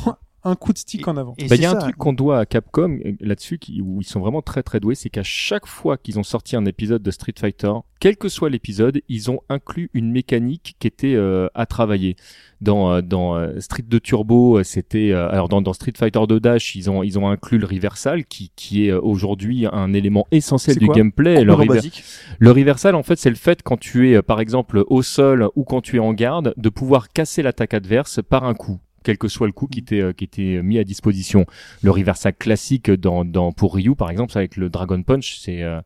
un 0.44 0.55
coup 0.56 0.73
de 0.73 0.78
stick 0.78 1.06
en 1.09 1.16
avant. 1.16 1.35
Bah, 1.48 1.55
il 1.56 1.60
y 1.60 1.64
a 1.66 1.70
un 1.70 1.77
truc 1.77 1.97
qu'on 1.97 2.12
doit 2.12 2.39
à 2.40 2.47
Capcom 2.47 2.98
euh, 3.05 3.12
là-dessus 3.20 3.59
qui, 3.59 3.81
où 3.81 4.01
ils 4.01 4.05
sont 4.05 4.20
vraiment 4.20 4.43
très 4.43 4.62
très 4.62 4.81
doués, 4.81 4.94
c'est 4.94 5.10
qu'à 5.10 5.23
chaque 5.23 5.66
fois 5.66 5.97
qu'ils 5.97 6.19
ont 6.19 6.23
sorti 6.24 6.56
un 6.56 6.64
épisode 6.66 7.02
de 7.02 7.10
Street 7.10 7.35
Fighter, 7.39 7.73
quel 8.01 8.16
que 8.16 8.28
soit 8.28 8.51
l'épisode, 8.51 9.01
ils 9.09 9.31
ont 9.31 9.40
inclus 9.48 9.89
une 9.94 10.10
mécanique 10.10 10.74
qui 10.81 10.86
était 10.89 11.14
euh, 11.14 11.48
à 11.55 11.66
travailler. 11.66 12.16
Dans, 12.60 12.93
euh, 12.93 13.01
dans 13.02 13.35
euh, 13.36 13.59
Street 13.59 13.82
2 13.86 13.98
Turbo, 14.01 14.62
c'était 14.62 15.10
euh, 15.10 15.28
alors 15.31 15.48
dans, 15.48 15.62
dans 15.62 15.73
Street 15.73 15.93
Fighter 15.97 16.20
2 16.28 16.39
Dash, 16.39 16.77
ils 16.77 16.89
ont 16.90 17.02
ils 17.02 17.19
ont 17.19 17.28
inclus 17.28 17.59
le 17.59 17.66
reversal 17.66 18.24
qui 18.24 18.52
qui 18.55 18.86
est 18.86 18.90
euh, 18.93 19.01
aujourd'hui 19.01 19.66
un 19.70 19.93
élément 19.93 20.27
essentiel 20.31 20.77
du 20.78 20.86
gameplay. 20.86 21.43
Le, 21.43 21.52
Complètement 21.52 21.74
rever- 21.74 21.74
basique. 21.90 22.05
le 22.39 22.51
reversal, 22.52 22.94
en 22.94 23.02
fait, 23.02 23.16
c'est 23.16 23.31
le 23.31 23.36
fait 23.36 23.62
quand 23.62 23.78
tu 23.78 24.10
es, 24.10 24.14
euh, 24.16 24.23
par 24.23 24.40
exemple, 24.40 24.85
au 24.89 25.02
sol 25.02 25.48
ou 25.56 25.64
quand 25.64 25.81
tu 25.81 25.97
es 25.97 25.98
en 25.98 26.12
garde, 26.12 26.55
de 26.56 26.69
pouvoir 26.69 27.09
casser 27.12 27.43
l'attaque 27.43 27.74
adverse 27.74 28.20
par 28.28 28.44
un 28.44 28.55
coup 28.55 28.78
quel 29.02 29.18
que 29.18 29.28
soit 29.28 29.46
le 29.46 29.52
coup 29.52 29.66
qui 29.66 29.80
était 29.80 30.00
euh, 30.00 30.12
qui 30.12 30.24
était 30.24 30.62
mis 30.62 30.78
à 30.78 30.84
disposition. 30.84 31.46
Le 31.82 31.90
reversal 31.90 32.34
classique 32.34 32.90
dans 32.90 33.24
dans 33.24 33.52
pour 33.52 33.74
Ryu 33.74 33.94
par 33.94 34.10
exemple 34.10 34.32
avec 34.36 34.56
le 34.56 34.68
Dragon 34.68 35.02
Punch, 35.02 35.38
c'est 35.38 35.62
euh, 35.62 35.80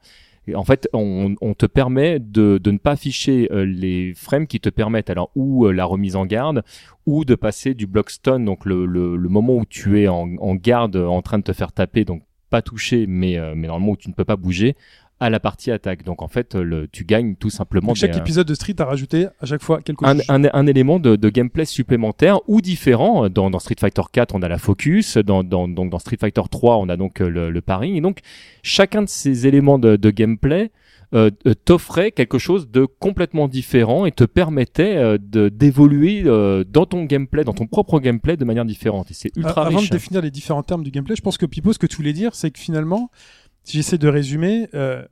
en 0.54 0.62
fait, 0.62 0.88
on, 0.92 1.34
te 1.58 1.66
permet 1.66 2.20
de, 2.20 2.58
de 2.62 2.70
ne 2.70 2.78
pas 2.78 2.92
afficher 2.92 3.48
euh, 3.50 3.64
les 3.64 4.14
frames 4.14 4.46
qui 4.46 4.60
te 4.60 4.68
permettent 4.68 5.10
alors 5.10 5.30
ou 5.34 5.68
la 5.68 5.84
remise 5.84 6.14
en 6.14 6.24
garde 6.24 6.62
ou 7.04 7.24
de 7.24 7.34
passer 7.34 7.74
du 7.74 7.88
block 7.88 8.10
stun, 8.10 8.38
donc 8.38 8.64
le, 8.64 8.86
le, 8.86 9.28
moment 9.28 9.56
où 9.56 9.64
tu 9.64 10.00
es 10.00 10.06
en, 10.06 10.36
en 10.36 10.54
garde 10.54 10.94
en 10.94 11.20
train 11.20 11.38
de 11.38 11.42
te 11.42 11.52
faire 11.52 11.72
taper, 11.72 12.04
donc 12.04 12.22
pas 12.50 12.62
touché, 12.62 13.06
mais, 13.06 13.38
euh, 13.38 13.54
mais 13.56 13.66
normalement 13.66 13.92
où 13.92 13.96
tu 13.96 14.08
ne 14.08 14.14
peux 14.14 14.24
pas 14.24 14.36
bouger, 14.36 14.76
à 15.20 15.30
la 15.30 15.40
partie 15.40 15.70
attaque. 15.70 16.04
Donc 16.04 16.22
en 16.22 16.28
fait, 16.28 16.54
le, 16.54 16.88
tu 16.88 17.04
gagnes 17.04 17.36
tout 17.36 17.50
simplement 17.50 17.88
Donc, 17.88 17.96
chaque 17.96 18.10
des, 18.12 18.18
euh, 18.18 18.20
épisode 18.20 18.46
de 18.46 18.54
Street 18.54 18.74
a 18.78 18.84
rajouté 18.84 19.26
à 19.40 19.46
chaque 19.46 19.62
fois 19.62 19.80
quelque 19.80 20.04
un, 20.04 20.16
chose. 20.16 20.24
un, 20.28 20.44
un 20.52 20.66
élément 20.66 20.98
de, 20.98 21.16
de 21.16 21.28
gameplay 21.30 21.64
supplémentaire 21.64 22.38
ou 22.48 22.60
différent. 22.60 23.28
Dans, 23.28 23.50
dans 23.50 23.58
Street 23.58 23.76
Fighter 23.78 24.02
4, 24.12 24.34
on 24.34 24.42
a 24.42 24.48
la 24.48 24.58
focus. 24.58 25.16
Dans, 25.16 25.42
dans, 25.44 25.68
donc 25.68 25.90
dans 25.90 25.98
Street 25.98 26.18
Fighter 26.20 26.42
3, 26.50 26.76
on 26.76 26.88
a 26.88 26.96
donc 26.96 27.20
euh, 27.20 27.28
le, 27.28 27.50
le 27.50 27.60
paring. 27.60 27.94
Et 27.96 28.00
donc, 28.00 28.20
chacun 28.62 29.02
de 29.02 29.08
ces 29.08 29.46
éléments 29.46 29.78
de, 29.78 29.96
de 29.96 30.10
gameplay 30.10 30.70
euh, 31.14 31.30
euh, 31.46 31.54
t'offrait 31.54 32.10
quelque 32.10 32.36
chose 32.36 32.68
de 32.68 32.84
complètement 32.84 33.46
différent 33.46 34.06
et 34.06 34.12
te 34.12 34.24
permettait 34.24 34.96
euh, 34.96 35.18
de 35.20 35.48
d'évoluer 35.48 36.24
euh, 36.26 36.64
dans 36.68 36.84
ton 36.84 37.04
gameplay, 37.04 37.44
dans 37.44 37.52
ton 37.52 37.66
propre 37.68 38.00
gameplay 38.00 38.36
de 38.36 38.44
manière 38.44 38.64
différente. 38.64 39.10
Et 39.12 39.14
c'est 39.14 39.30
ultra 39.36 39.66
Avant 39.66 39.78
riche. 39.78 39.88
de 39.88 39.94
définir 39.94 40.20
les 40.20 40.32
différents 40.32 40.64
termes 40.64 40.82
du 40.82 40.90
gameplay, 40.90 41.14
je 41.14 41.22
pense 41.22 41.38
que 41.38 41.46
Pipo, 41.46 41.72
ce 41.72 41.78
que 41.78 41.86
tu 41.86 41.96
voulais 41.96 42.12
dire, 42.12 42.34
c'est 42.34 42.50
que 42.50 42.58
finalement, 42.58 43.10
si 43.66 43.76
j'essaie 43.76 43.98
de 43.98 44.08
résumer, 44.08 44.68
euh, 44.74 45.04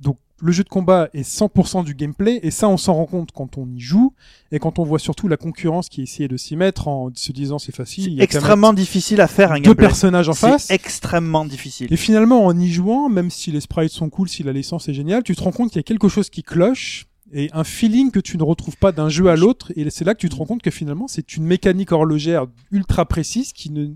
donc 0.00 0.16
le 0.42 0.52
jeu 0.52 0.62
de 0.64 0.68
combat 0.68 1.08
est 1.12 1.28
100% 1.28 1.84
du 1.84 1.94
gameplay, 1.94 2.40
et 2.42 2.50
ça, 2.50 2.68
on 2.68 2.76
s'en 2.76 2.94
rend 2.94 3.06
compte 3.06 3.30
quand 3.32 3.58
on 3.58 3.68
y 3.68 3.80
joue, 3.80 4.14
et 4.52 4.58
quand 4.58 4.78
on 4.78 4.84
voit 4.84 4.98
surtout 4.98 5.28
la 5.28 5.36
concurrence 5.36 5.88
qui 5.88 6.00
essayait 6.02 6.28
de 6.28 6.36
s'y 6.36 6.56
mettre 6.56 6.88
en 6.88 7.10
se 7.14 7.32
disant 7.32 7.58
c'est 7.58 7.74
facile, 7.74 8.04
il 8.06 8.12
y 8.14 8.16
C'est 8.18 8.22
a 8.22 8.26
qu'à 8.26 8.38
extrêmement 8.38 8.72
difficile 8.72 9.20
à 9.20 9.26
faire 9.28 9.50
un 9.50 9.54
mettre 9.54 9.64
deux 9.64 9.70
gameplay. 9.70 9.86
personnages 9.88 10.28
en 10.28 10.32
C'est 10.34 10.48
face. 10.50 10.70
extrêmement 10.70 11.44
difficile. 11.44 11.88
Et 11.92 11.96
finalement, 11.96 12.46
en 12.46 12.58
y 12.58 12.70
jouant, 12.70 13.08
même 13.08 13.30
si 13.30 13.50
les 13.52 13.60
sprites 13.60 13.90
sont 13.92 14.08
cool, 14.08 14.28
si 14.28 14.42
la 14.42 14.52
licence 14.52 14.88
est 14.88 14.94
géniale, 14.94 15.22
tu 15.24 15.34
te 15.34 15.42
rends 15.42 15.52
compte 15.52 15.70
qu'il 15.70 15.78
y 15.78 15.80
a 15.80 15.84
quelque 15.84 16.08
chose 16.08 16.30
qui 16.30 16.42
cloche 16.42 17.06
et 17.32 17.48
un 17.52 17.62
feeling 17.62 18.10
que 18.10 18.18
tu 18.18 18.36
ne 18.38 18.42
retrouves 18.42 18.76
pas 18.76 18.90
d'un 18.92 19.08
jeu 19.08 19.28
à 19.28 19.36
l'autre. 19.36 19.72
Et 19.76 19.88
c'est 19.90 20.04
là 20.04 20.14
que 20.14 20.20
tu 20.20 20.28
te 20.28 20.34
rends 20.34 20.46
compte 20.46 20.62
que 20.62 20.70
finalement, 20.72 21.06
c'est 21.06 21.36
une 21.36 21.44
mécanique 21.44 21.92
horlogère 21.92 22.46
ultra 22.72 23.04
précise 23.06 23.52
qui 23.52 23.70
ne, 23.70 23.88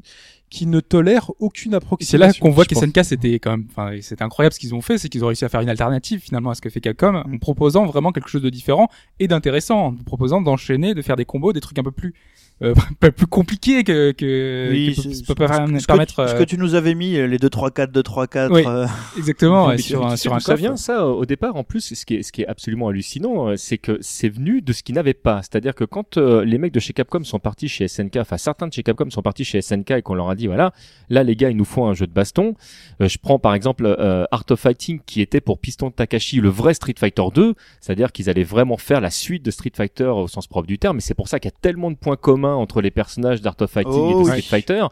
qui 0.55 0.67
ne 0.67 0.79
tolère 0.79 1.33
aucune 1.41 1.73
Et 1.73 1.73
c'est 1.73 1.77
approximation. 1.77 2.27
là 2.27 2.33
qu'on 2.41 2.55
voit 2.55 2.65
qu'SNK 2.65 3.05
c'était 3.05 3.41
quand 3.41 3.51
même, 3.51 3.67
enfin, 3.71 3.91
c'était 4.01 4.23
incroyable 4.23 4.55
ce 4.55 4.61
qu'ils 4.61 4.73
ont 4.73 4.81
fait, 4.81 4.99
c'est 4.99 5.09
qu'ils 5.09 5.25
ont 5.25 5.27
réussi 5.27 5.45
à 5.45 5.49
faire 5.49 5.61
une 5.61 5.69
alternative 5.69 6.21
finalement 6.21 6.51
à 6.51 6.55
ce 6.55 6.61
que 6.61 6.71
fait 6.71 6.81
Capcom, 6.81 7.17
en 7.17 7.39
proposant 7.39 7.87
vraiment 7.87 8.13
quelque 8.13 8.29
chose 8.29 8.43
de 8.43 8.51
différent 8.51 8.89
et 9.19 9.27
d'intéressant, 9.27 9.87
en 9.87 9.95
proposant 9.95 10.41
d'enchaîner, 10.41 10.95
de 10.95 11.03
faire 11.03 11.17
des 11.17 11.25
combos, 11.25 11.53
des 11.53 11.61
trucs 11.61 11.79
un 11.81 11.83
peu 11.83 11.91
plus, 11.91 12.15
euh, 12.63 12.75
plus 13.17 13.27
compliqués 13.27 13.83
que, 13.85 14.13
que, 14.13 14.69
Oui, 14.71 14.95
que 14.97 15.03
peut, 15.27 15.35
peut 15.35 15.47
pas 15.47 15.67
ce 15.67 15.83
que- 15.83 15.87
permettre. 15.87 16.29
Ce 16.29 16.35
euh, 16.35 16.39
que 16.39 16.45
tu 16.45 16.57
nous 16.57 16.75
avais 16.75 16.95
mis, 16.95 17.17
euh, 17.17 17.27
les 17.27 17.39
2-3-4, 17.39 17.91
2-3-4. 17.93 18.49
Oui. 18.53 18.63
euh, 18.67 18.87
Exactement, 19.19 19.69
Mais 19.69 19.79
sur 19.79 20.01
tu- 20.01 20.07
un, 20.07 20.11
tu 20.13 20.17
sur 20.19 20.35
un 20.35 20.41
ça 20.41 20.55
vient 20.55 20.77
ça 20.77 21.07
au 21.07 21.25
départ 21.27 21.57
en 21.57 21.65
plus 21.65 21.95
ce 21.95 22.05
qui 22.07 22.15
est 22.17 22.23
ce 22.23 22.33
qui 22.33 22.43
est 22.43 22.47
absolument 22.47 22.89
hallucinant 22.89 23.57
c'est 23.57 23.79
que 23.79 23.99
c'est 24.01 24.29
venu 24.29 24.61
de 24.63 24.73
ce 24.73 24.83
qu'ils 24.83 24.95
n'avaient 24.95 25.15
pas 25.15 25.41
c'est-à-dire 25.43 25.75
que 25.75 25.85
quand 25.85 26.17
euh, 26.17 26.45
les 26.45 26.59
mecs 26.59 26.73
de 26.73 26.81
chez 26.81 26.93
Capcom 26.93 27.23
sont 27.25 27.39
partis 27.39 27.69
chez 27.69 27.89
SNK 27.89 28.17
enfin 28.19 28.37
certains 28.37 28.69
de 28.69 28.73
chez 28.73 28.83
Capcom 28.83 29.09
sont 29.11 29.23
partis 29.23 29.45
chez 29.45 29.61
SNK 29.63 29.91
et 29.93 30.03
qu'on 30.03 30.15
leur 30.15 30.29
a 30.31 30.35
dit 30.35 30.47
voilà 30.47 30.73
là 31.09 31.23
les 31.23 31.35
gars 31.37 31.51
il 31.51 31.57
nous 31.57 31.65
faut 31.65 31.85
un 31.85 31.95
jeu 31.95 32.07
de 32.07 32.13
baston 32.13 32.55
Euh, 33.01 33.09
je 33.09 33.19
prends 33.19 33.39
par 33.39 33.55
exemple 33.55 33.85
euh, 33.87 34.25
Art 34.31 34.45
of 34.51 34.61
Fighting 34.61 35.01
qui 35.07 35.21
était 35.21 35.41
pour 35.41 35.59
Piston 35.59 35.91
Takashi 35.91 36.41
le 36.41 36.49
vrai 36.51 36.75
Street 36.75 36.95
Fighter 36.99 37.25
2 37.35 37.55
c'est-à-dire 37.81 38.13
qu'ils 38.13 38.29
allaient 38.31 38.45
vraiment 38.45 38.77
faire 38.77 39.01
la 39.01 39.11
suite 39.11 39.45
de 39.45 39.51
Street 39.51 39.73
Fighter 39.75 40.05
au 40.05 40.29
sens 40.29 40.47
propre 40.47 40.67
du 40.69 40.79
terme 40.79 40.99
et 40.99 41.01
c'est 41.01 41.15
pour 41.15 41.29
ça 41.29 41.41
qu'il 41.41 41.51
y 41.51 41.55
a 41.55 41.59
tellement 41.61 41.91
de 41.91 41.97
points 41.97 42.17
communs 42.17 42.44
entre 42.51 42.81
les 42.81 42.91
personnages 42.91 43.41
d'Art 43.41 43.57
of 43.61 43.71
Fighting 43.71 43.93
Oh 43.95 44.11
et 44.11 44.13
de 44.13 44.19
oui. 44.19 44.27
Street 44.27 44.43
Fighter 44.43 44.87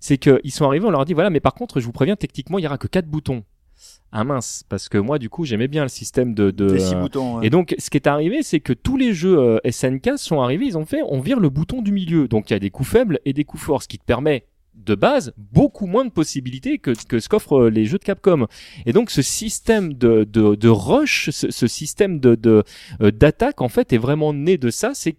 c'est 0.00 0.18
qu'ils 0.18 0.52
sont 0.52 0.66
arrivés 0.66 0.86
on 0.86 0.90
leur 0.90 1.00
a 1.00 1.04
dit 1.04 1.14
voilà 1.14 1.30
mais 1.30 1.40
par 1.40 1.54
contre 1.54 1.80
je 1.80 1.86
vous 1.86 1.92
préviens 1.92 2.16
techniquement 2.16 2.58
il 2.58 2.64
y 2.64 2.66
aura 2.66 2.78
que 2.78 2.88
quatre 2.88 3.06
boutons 3.06 3.44
ah 4.12 4.24
mince, 4.24 4.64
parce 4.68 4.88
que 4.88 4.98
moi 4.98 5.18
du 5.18 5.28
coup 5.28 5.44
j'aimais 5.44 5.68
bien 5.68 5.82
le 5.82 5.88
système 5.88 6.32
de, 6.32 6.50
de 6.50 6.72
les 6.72 6.80
6 6.80 6.94
euh, 6.94 7.00
boutons. 7.00 7.38
ouais. 7.38 7.46
et 7.46 7.50
donc, 7.50 7.74
ce 7.78 7.90
qui 7.90 7.98
est 7.98 8.06
arrivé, 8.06 8.42
c'est 8.42 8.60
que 8.60 8.72
tous 8.72 8.96
les 8.96 9.12
jeux 9.12 9.38
euh, 9.38 9.58
SNK 9.70 10.12
sont 10.16 10.40
arrivés, 10.40 10.64
ils 10.64 10.78
ont 10.78 10.86
fait, 10.86 11.00
on 11.06 11.20
vire 11.20 11.40
le 11.40 11.50
bouton 11.50 11.82
du 11.82 11.92
milieu. 11.92 12.26
Donc, 12.28 12.48
il 12.48 12.54
y 12.54 12.56
a 12.56 12.58
des 12.58 12.70
coups 12.70 12.88
faibles 12.88 13.18
et 13.26 13.32
des 13.32 13.44
coups 13.44 13.62
forts, 13.62 13.82
ce 13.82 13.88
qui 13.88 13.98
te 13.98 14.04
permet 14.04 14.46
de 14.74 14.94
base 14.94 15.32
beaucoup 15.36 15.86
moins 15.86 16.04
de 16.04 16.10
possibilités 16.10 16.78
que, 16.78 16.92
que 17.08 17.18
ce 17.18 17.28
qu'offrent 17.28 17.64
euh, 17.64 17.70
les 17.70 17.84
jeux 17.84 17.98
de 17.98 18.04
Capcom. 18.04 18.46
Et 18.86 18.92
donc, 18.92 19.10
ce 19.10 19.22
système 19.22 19.92
de, 19.94 20.24
de, 20.24 20.54
de 20.54 20.68
rush, 20.68 21.30
ce, 21.30 21.50
ce 21.50 21.66
système 21.66 22.20
de 22.20 22.34
de, 22.36 22.62
euh, 23.02 23.10
d'attaque, 23.10 23.60
en 23.60 23.68
fait, 23.68 23.92
est 23.92 23.98
vraiment 23.98 24.32
né 24.32 24.56
de 24.56 24.70
ça. 24.70 24.92
C'est 24.94 25.16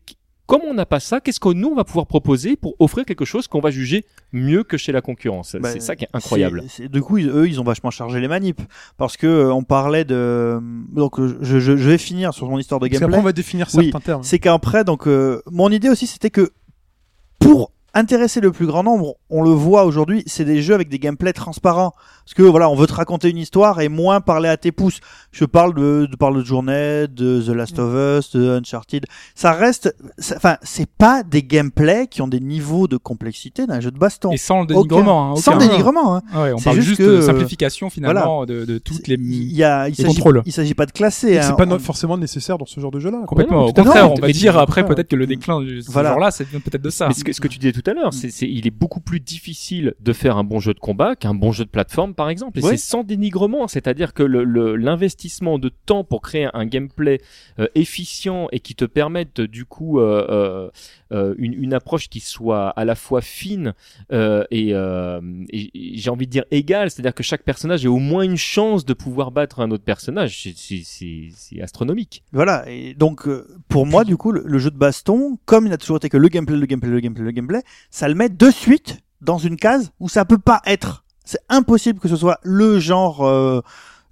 comme 0.47 0.61
on 0.67 0.73
n'a 0.73 0.85
pas 0.87 0.99
ça, 0.99 1.21
qu'est-ce 1.21 1.39
que 1.39 1.49
nous 1.53 1.67
on 1.67 1.75
va 1.75 1.83
pouvoir 1.83 2.07
proposer 2.07 2.55
pour 2.55 2.73
offrir 2.79 3.05
quelque 3.05 3.25
chose 3.25 3.47
qu'on 3.47 3.59
va 3.59 3.69
juger 3.69 4.05
mieux 4.33 4.63
que 4.63 4.77
chez 4.77 4.91
la 4.91 5.01
concurrence? 5.01 5.55
Bah, 5.59 5.69
C'est 5.71 5.79
ça 5.81 5.95
qui 5.95 6.05
est 6.05 6.09
incroyable. 6.13 6.63
Du 6.91 7.01
coup, 7.01 7.17
ils- 7.19 7.29
eux, 7.29 7.47
ils 7.47 7.59
ont 7.61 7.63
vachement 7.63 7.91
chargé 7.91 8.19
les 8.19 8.27
manips 8.27 8.61
parce 8.97 9.17
que 9.17 9.27
euh, 9.27 9.53
on 9.53 9.63
parlait 9.63 10.05
de. 10.05 10.59
Donc, 10.93 11.19
euh, 11.19 11.37
je, 11.41 11.59
je, 11.59 11.77
je 11.77 11.89
vais 11.89 11.97
finir 11.99 12.33
sur 12.33 12.49
mon 12.49 12.57
histoire 12.57 12.79
de 12.79 12.87
Parce 12.87 12.93
gameplay. 12.99 13.07
qu'après, 13.07 13.21
on 13.21 13.25
va 13.25 13.33
définir 13.33 13.67
Oui, 13.75 13.85
certains 13.91 13.99
termes. 13.99 14.23
C'est 14.23 14.39
qu'après, 14.39 14.83
donc, 14.83 15.07
euh, 15.07 15.41
mon 15.51 15.69
idée 15.71 15.89
aussi, 15.89 16.07
c'était 16.07 16.29
que 16.31 16.51
pour 17.39 17.71
intéresser 17.97 18.41
le 18.41 18.51
plus 18.51 18.65
grand 18.65 18.83
nombre, 18.83 19.15
on 19.29 19.41
le 19.43 19.49
voit 19.49 19.85
aujourd'hui, 19.85 20.23
c'est 20.25 20.45
des 20.45 20.61
jeux 20.61 20.73
avec 20.73 20.89
des 20.89 20.99
gameplays 20.99 21.33
transparents. 21.33 21.93
Parce 22.25 22.33
que 22.33 22.43
voilà, 22.43 22.69
on 22.69 22.75
veut 22.75 22.87
te 22.87 22.93
raconter 22.93 23.29
une 23.29 23.37
histoire 23.37 23.79
et 23.79 23.87
moins 23.87 24.19
parler 24.19 24.49
à 24.49 24.57
tes 24.57 24.73
pouces. 24.73 24.99
Je 25.31 25.45
parle 25.45 25.73
de, 25.73 26.07
de 26.11 26.15
parle 26.17 26.37
de 26.37 26.43
Journée, 26.43 27.07
de 27.07 27.41
The 27.41 27.49
Last 27.49 27.79
of 27.79 27.93
Us, 28.19 28.35
de 28.35 28.49
Uncharted. 28.59 29.05
Ça 29.33 29.53
reste, 29.53 29.95
enfin, 30.35 30.57
c'est 30.61 30.89
pas 30.89 31.23
des 31.23 31.41
gameplays 31.43 32.07
qui 32.07 32.21
ont 32.21 32.27
des 32.27 32.41
niveaux 32.41 32.87
de 32.87 32.97
complexité 32.97 33.65
d'un 33.65 33.79
jeu 33.79 33.91
de 33.91 33.97
baston. 33.97 34.31
Et 34.31 34.37
sans 34.37 34.61
le 34.61 34.67
dénigrement, 34.67 35.31
hein, 35.31 35.35
Sans 35.37 35.55
aucun. 35.55 35.67
dénigrement, 35.67 36.17
hein. 36.17 36.21
Ouais, 36.35 36.51
on 36.53 36.57
C'est 36.57 36.63
parle 36.65 36.75
juste 36.77 36.87
juste, 36.89 36.99
que, 36.99 37.15
de 37.17 37.21
simplification 37.21 37.89
finalement 37.89 38.45
de, 38.45 38.65
de 38.65 38.77
toutes 38.77 39.07
les. 39.07 39.15
Y 39.17 39.63
a, 39.63 39.87
il 39.87 39.91
les 39.91 40.03
s'agit, 40.03 40.15
contrôles. 40.15 40.41
il 40.45 40.51
s'agit 40.51 40.73
pas 40.73 40.85
de 40.85 40.91
classer. 40.91 41.37
hein. 41.39 41.43
C'est 41.43 41.55
pas 41.55 41.65
On- 41.73 41.79
forcément 41.79 42.17
nécessaire 42.17 42.57
dans 42.57 42.65
ce 42.65 42.79
genre 42.79 42.91
de 42.91 42.99
jeu-là. 42.99 43.19
Complètement. 43.25 43.61
non, 43.61 43.65
Au 43.67 43.73
contraire, 43.73 44.07
Non, 44.07 44.15
on 44.17 44.21
va 44.21 44.27
dire 44.31 44.57
après 44.57 44.85
peut-être 44.85 45.07
que 45.07 45.15
le 45.15 45.27
déclin 45.27 45.61
de 45.61 45.79
ce 45.79 45.89
Voilà. 45.91 46.09
genre-là, 46.09 46.31
ça 46.31 46.43
vient 46.43 46.59
peut-être 46.59 46.81
de 46.81 46.89
ça. 46.89 47.07
Mais 47.07 47.13
ce 47.13 47.23
que, 47.23 47.31
ce 47.31 47.39
que 47.39 47.47
tu 47.47 47.57
disais 47.57 47.71
tout 47.71 47.86
à 47.88 47.93
l'heure, 47.93 48.14
c'est, 48.14 48.30
il 48.41 48.68
est 48.68 48.72
beaucoup 48.72 48.99
plus 48.99 49.19
difficile 49.19 49.93
de 49.99 50.14
faire 50.14 50.38
un 50.38 50.43
bon 50.43 50.59
jeu 50.59 50.73
de 50.73 50.80
combat 50.80 51.15
qu'un 51.15 51.34
bon 51.34 51.51
jeu 51.51 51.65
de 51.65 51.69
plateforme, 51.69 52.14
par 52.14 52.30
exemple. 52.30 52.59
Et 52.59 52.61
c'est 52.61 52.77
sans 52.77 53.03
dénigrement, 53.03 53.68
c'est-à-dire 53.68 54.14
que 54.14 54.23
le, 54.23 54.43
le- 54.43 54.76
l'investissement 54.76 55.59
de 55.59 55.69
temps 55.69 56.03
pour 56.03 56.22
créer 56.22 56.47
un 56.53 56.65
gameplay 56.65 57.19
euh, 57.59 57.68
efficient 57.76 58.47
et 58.51 58.59
qui 58.59 58.76
te 58.76 58.85
permette 58.85 59.41
du 59.41 59.65
coup 59.65 59.99
euh, 59.99 60.69
euh, 61.11 61.34
une, 61.38 61.53
une 61.53 61.73
approche 61.73 62.09
qui 62.09 62.19
soit 62.19 62.69
à 62.69 62.85
la 62.85 62.95
fois 62.95 63.22
fine 63.22 63.73
et, 64.11 64.73
j'ai 65.53 66.09
envie 66.09 66.26
de 66.26 66.31
dire 66.31 66.45
égale, 66.51 66.91
c'est-à-dire 66.91 67.14
que 67.14 67.23
chaque 67.23 67.43
personnage 67.43 67.85
ait 67.85 67.89
au 67.89 67.97
moins 67.99 68.23
une 68.23 68.38
chance 68.38 68.85
de 68.85 68.93
pouvoir 68.93 69.31
battre 69.31 69.59
un 69.61 69.72
autre 69.72 69.84
personnage. 69.84 70.47
C'est, 70.55 71.61
astronomique. 71.61 72.23
Voilà, 72.31 72.69
et 72.69 72.93
donc 72.93 73.27
pour 73.68 73.85
moi, 73.85 74.03
du 74.03 74.18
coup, 74.18 74.31
le, 74.31 74.43
le 74.45 74.59
jeu 74.59 74.69
de 74.72 74.77
baston, 74.77 75.38
comme 75.45 75.65
il 75.68 75.73
a 75.73 75.77
toujours 75.77 75.97
été 75.97 76.09
que 76.09 76.18
le 76.18 76.27
gameplay, 76.27 76.55
le 76.55 76.65
gameplay, 76.65 76.89
le 76.89 76.99
gameplay, 76.99 77.23
le 77.23 77.31
gameplay, 77.31 77.61
ça 77.89 78.07
le 78.07 78.15
met 78.15 78.29
de 78.29 78.49
suite 78.51 78.99
dans 79.21 79.37
une 79.37 79.55
case 79.57 79.91
où 79.99 80.09
ça 80.09 80.25
peut 80.25 80.37
pas 80.37 80.61
être. 80.65 81.03
C'est 81.25 81.39
impossible 81.49 81.99
que 81.99 82.07
ce 82.07 82.15
soit 82.15 82.39
le 82.43 82.79
genre, 82.79 83.25
euh, 83.25 83.61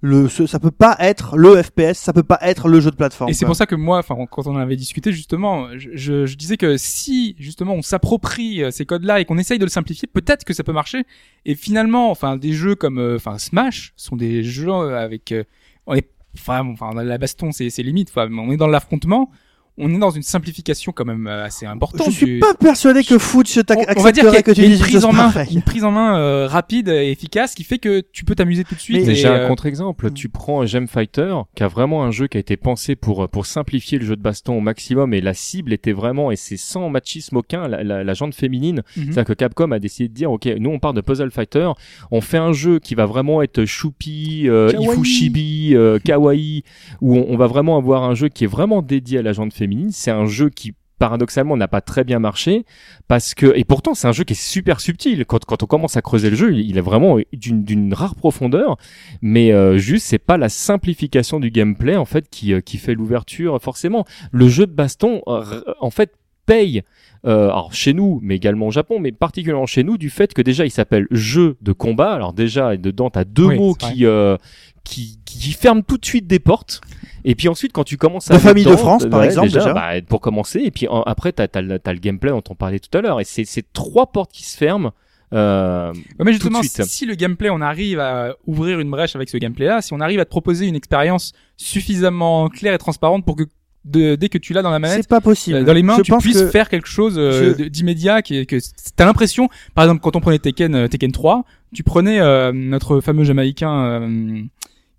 le, 0.02 0.28
ce- 0.28 0.46
ça 0.46 0.58
peut 0.58 0.70
pas 0.70 0.96
être 0.98 1.36
le 1.36 1.62
FPS, 1.62 1.94
ça 1.94 2.12
peut 2.12 2.22
pas 2.22 2.38
être 2.42 2.68
le 2.68 2.80
jeu 2.80 2.90
de 2.90 2.96
plateforme. 2.96 3.30
Et 3.30 3.32
c'est 3.32 3.46
pour 3.46 3.56
ça 3.56 3.66
que 3.66 3.74
moi, 3.74 3.98
enfin, 3.98 4.14
quand 4.30 4.46
on 4.46 4.54
en 4.54 4.58
avait 4.58 4.76
discuté 4.76 5.12
justement, 5.12 5.68
je, 5.78 5.88
je, 5.94 6.26
je 6.26 6.36
disais 6.36 6.56
que 6.58 6.76
si 6.76 7.34
justement 7.38 7.72
on 7.74 7.82
s'approprie 7.82 8.62
euh, 8.62 8.70
ces 8.70 8.84
codes-là 8.84 9.20
et 9.20 9.24
qu'on 9.24 9.38
essaye 9.38 9.58
de 9.58 9.64
le 9.64 9.70
simplifier, 9.70 10.06
peut-être 10.12 10.44
que 10.44 10.52
ça 10.52 10.62
peut 10.64 10.72
marcher. 10.74 11.04
Et 11.46 11.54
finalement, 11.54 12.10
enfin, 12.10 12.36
des 12.36 12.52
jeux 12.52 12.74
comme, 12.74 12.98
euh, 12.98 13.16
enfin, 13.16 13.38
Smash 13.38 13.94
sont 13.96 14.16
des 14.16 14.44
jeux 14.44 14.70
avec, 14.94 15.32
euh, 15.32 15.44
on 15.86 15.94
est, 15.94 16.10
enfin, 16.38 16.62
bon, 16.64 16.72
enfin, 16.72 16.92
la 17.02 17.16
baston, 17.16 17.50
c'est, 17.52 17.70
c'est 17.70 17.82
limite. 17.82 18.10
Enfin, 18.10 18.28
on 18.30 18.50
est 18.50 18.56
dans 18.58 18.66
l'affrontement. 18.68 19.30
On 19.78 19.94
est 19.94 19.98
dans 19.98 20.10
une 20.10 20.22
simplification 20.22 20.92
quand 20.92 21.04
même 21.04 21.26
euh, 21.26 21.44
assez 21.44 21.66
importante. 21.66 22.06
Je 22.10 22.16
suis 22.16 22.26
du- 22.26 22.38
pas 22.38 22.54
persuadé 22.54 23.04
que 23.04 23.18
Foot 23.18 23.46
se 23.46 23.60
on, 23.60 24.02
va 24.02 24.12
dire 24.12 24.24
accepterait 24.24 24.42
que 24.42 24.50
qu'il 24.52 24.64
y 24.64 24.66
tu 24.68 24.72
a 24.72 24.74
une 24.74 24.80
prise 24.80 24.92
chose 24.94 25.04
en 25.04 25.12
main, 25.12 25.32
une 25.50 25.62
prise 25.62 25.84
en 25.84 25.90
main 25.90 26.18
euh, 26.18 26.46
rapide 26.46 26.88
et 26.88 27.10
efficace 27.10 27.54
qui 27.54 27.64
fait 27.64 27.78
que 27.78 28.02
tu 28.12 28.24
peux 28.24 28.34
t'amuser 28.34 28.64
tout 28.64 28.74
de 28.74 28.80
suite. 28.80 29.10
J'ai 29.12 29.28
un 29.28 29.32
euh, 29.34 29.48
contre-exemple. 29.48 30.10
Tu 30.12 30.28
prends 30.28 30.64
Gem 30.66 30.88
Fighter, 30.88 31.34
qui 31.54 31.62
a 31.62 31.68
vraiment 31.68 32.04
un 32.04 32.10
jeu 32.10 32.26
qui 32.26 32.36
a 32.36 32.40
été 32.40 32.56
pensé 32.56 32.96
pour 32.96 33.28
pour 33.28 33.44
simplifier 33.46 33.98
le 33.98 34.06
jeu 34.06 34.16
de 34.16 34.22
baston 34.22 34.56
au 34.56 34.60
maximum, 34.60 35.12
et 35.14 35.20
la 35.20 35.34
cible 35.34 35.72
était 35.72 35.92
vraiment, 35.92 36.30
et 36.30 36.36
c'est 36.36 36.56
sans 36.56 36.88
machisme 36.88 37.36
aucun, 37.36 37.68
la, 37.68 37.82
la, 37.84 38.02
la 38.04 38.14
jante 38.14 38.34
féminine. 38.34 38.82
mhm. 38.96 39.04
C'est-à-dire 39.04 39.24
que 39.24 39.32
Capcom 39.34 39.70
a 39.72 39.78
décidé 39.78 40.08
de 40.08 40.14
dire, 40.14 40.30
ok, 40.32 40.46
nous 40.58 40.70
on 40.70 40.78
part 40.78 40.94
de 40.94 41.00
Puzzle 41.00 41.30
Fighter, 41.30 41.70
on 42.10 42.20
fait 42.20 42.38
un 42.38 42.52
jeu 42.52 42.78
qui 42.78 42.94
va 42.94 43.04
vraiment 43.06 43.42
être 43.42 43.64
choupi, 43.64 44.44
euh, 44.48 44.70
Kawaii. 44.70 44.88
ifushibi, 44.90 45.74
euh, 45.74 45.98
kawaii, 45.98 46.62
où 47.00 47.16
on, 47.16 47.26
on 47.28 47.36
va 47.36 47.46
vraiment 47.46 47.76
avoir 47.76 48.04
un 48.04 48.14
jeu 48.14 48.28
qui 48.28 48.44
est 48.44 48.48
vraiment 48.48 48.80
dédié 48.82 49.18
à 49.18 49.22
la 49.22 49.32
jante 49.32 49.52
féminine. 49.52 49.65
C'est 49.90 50.10
un 50.10 50.26
jeu 50.26 50.50
qui 50.50 50.74
paradoxalement 50.98 51.56
n'a 51.56 51.68
pas 51.68 51.80
très 51.80 52.04
bien 52.04 52.18
marché 52.18 52.64
parce 53.08 53.34
que 53.34 53.52
et 53.54 53.64
pourtant 53.64 53.94
c'est 53.94 54.08
un 54.08 54.12
jeu 54.12 54.24
qui 54.24 54.32
est 54.32 54.40
super 54.40 54.80
subtil. 54.80 55.24
Quand, 55.26 55.62
on 55.62 55.66
commence 55.66 55.96
à 55.96 56.02
creuser 56.02 56.30
le 56.30 56.36
jeu 56.36 56.54
il, 56.54 56.78
est 56.78 56.82
vraiment 56.82 57.18
d'une 57.32 57.94
rare 57.94 58.14
profondeur. 58.14 58.76
Mais 59.22 59.52
euh, 59.52 59.78
juste 59.78 60.06
c'est 60.06 60.18
pas 60.18 60.36
la 60.36 60.48
simplification 60.48 61.40
du 61.40 61.50
gameplay 61.50 61.96
en 61.96 62.04
fait 62.04 62.28
qui 62.28 62.52
euh, 62.52 62.60
fait 62.64 62.94
l'ouverture 62.94 63.60
forcément. 63.62 64.04
Le 64.32 64.48
jeu 64.48 64.66
de 64.66 64.72
baston 64.72 65.22
euh, 65.28 65.62
en 65.80 65.90
fait 65.90 66.12
paye 66.46 66.82
euh, 67.26 67.46
alors 67.48 67.74
chez 67.74 67.92
nous, 67.92 68.20
mais 68.22 68.36
également 68.36 68.68
au 68.68 68.70
Japon, 68.70 68.98
mais 69.00 69.10
particulièrement 69.12 69.66
chez 69.66 69.82
nous, 69.82 69.98
du 69.98 70.10
fait 70.10 70.32
que 70.32 70.42
déjà 70.42 70.64
il 70.64 70.70
s'appelle 70.70 71.06
jeu 71.10 71.56
de 71.60 71.72
combat. 71.72 72.12
Alors 72.14 72.32
déjà, 72.32 72.76
dedans, 72.76 73.10
t'as 73.10 73.24
deux 73.24 73.46
Oui, 73.46 73.56
mots 73.58 73.74
qui, 73.74 74.06
euh, 74.06 74.36
qui 74.84 75.18
qui 75.24 75.52
ferment 75.52 75.82
tout 75.82 75.98
de 75.98 76.04
suite 76.06 76.26
des 76.28 76.38
portes. 76.38 76.80
Et 77.24 77.34
puis 77.34 77.48
ensuite, 77.48 77.72
quand 77.72 77.82
tu 77.82 77.96
commences 77.96 78.30
à 78.30 78.34
De 78.34 78.38
aller 78.38 78.48
famille 78.48 78.64
de 78.64 78.76
France, 78.76 79.06
par 79.10 79.18
ouais, 79.20 79.26
exemple, 79.26 79.48
déjà. 79.48 79.72
bah, 79.72 80.00
pour 80.08 80.20
commencer. 80.20 80.60
Et 80.64 80.70
puis 80.70 80.86
en- 80.86 81.02
après, 81.02 81.32
t'as 81.32 81.48
as, 81.52 81.60
le- 81.60 81.78
t'as 81.80 81.92
le 81.92 81.98
gameplay 81.98 82.30
dont 82.30 82.42
on 82.48 82.54
parlait 82.54 82.78
tout 82.78 82.96
à 82.96 83.00
l'heure. 83.00 83.20
Et 83.20 83.24
c'est 83.24 83.44
c'est 83.44 83.64
trois 83.72 84.06
portes 84.12 84.30
qui 84.32 84.44
se 84.44 84.56
ferment. 84.56 84.92
Euh, 85.32 85.92
Ouais, 85.92 86.24
mais 86.24 86.32
justement, 86.32 86.60
tout 86.60 86.66
de 86.66 86.70
suite. 86.70 86.84
si 86.84 87.04
le 87.04 87.16
gameplay, 87.16 87.50
on 87.50 87.60
arrive 87.60 87.98
à 87.98 88.36
ouvrir 88.46 88.78
une 88.78 88.88
brèche 88.92 89.16
avec 89.16 89.28
ce 89.28 89.36
gameplay-là, 89.38 89.82
si 89.82 89.92
on 89.92 89.98
arrive 89.98 90.20
à 90.20 90.24
te 90.24 90.30
proposer 90.30 90.66
une 90.68 90.76
expérience 90.76 91.32
suffisamment 91.56 92.48
claire 92.48 92.74
et 92.74 92.78
transparente 92.78 93.24
pour 93.24 93.34
que 93.34 93.42
de- 93.86 94.14
dès 94.16 94.28
que 94.28 94.38
tu 94.38 94.52
l'as 94.52 94.62
dans 94.62 94.70
la 94.70 94.78
manette, 94.78 94.98
C'est 95.02 95.08
pas 95.08 95.20
possible. 95.20 95.58
euh, 95.58 95.64
dans 95.64 95.72
les 95.72 95.82
mains, 95.82 95.96
Je 95.98 96.02
tu 96.02 96.12
puisses 96.18 96.40
que 96.42 96.46
faire 96.48 96.68
quelque 96.68 96.88
chose 96.88 97.14
euh, 97.18 97.54
Je- 97.58 97.64
d'immédiat, 97.64 98.20
qui 98.22 98.44
que 98.46 98.56
t'as 98.96 99.04
l'impression, 99.06 99.48
par 99.74 99.84
exemple, 99.84 100.00
quand 100.02 100.16
on 100.16 100.20
prenait 100.20 100.38
Tekken, 100.38 100.74
euh, 100.74 100.88
Tekken 100.88 101.12
3, 101.12 101.44
tu 101.74 101.82
prenais 101.82 102.20
euh, 102.20 102.52
notre 102.52 103.00
fameux 103.00 103.24
Jamaïcain 103.24 103.72
euh, 104.02 104.40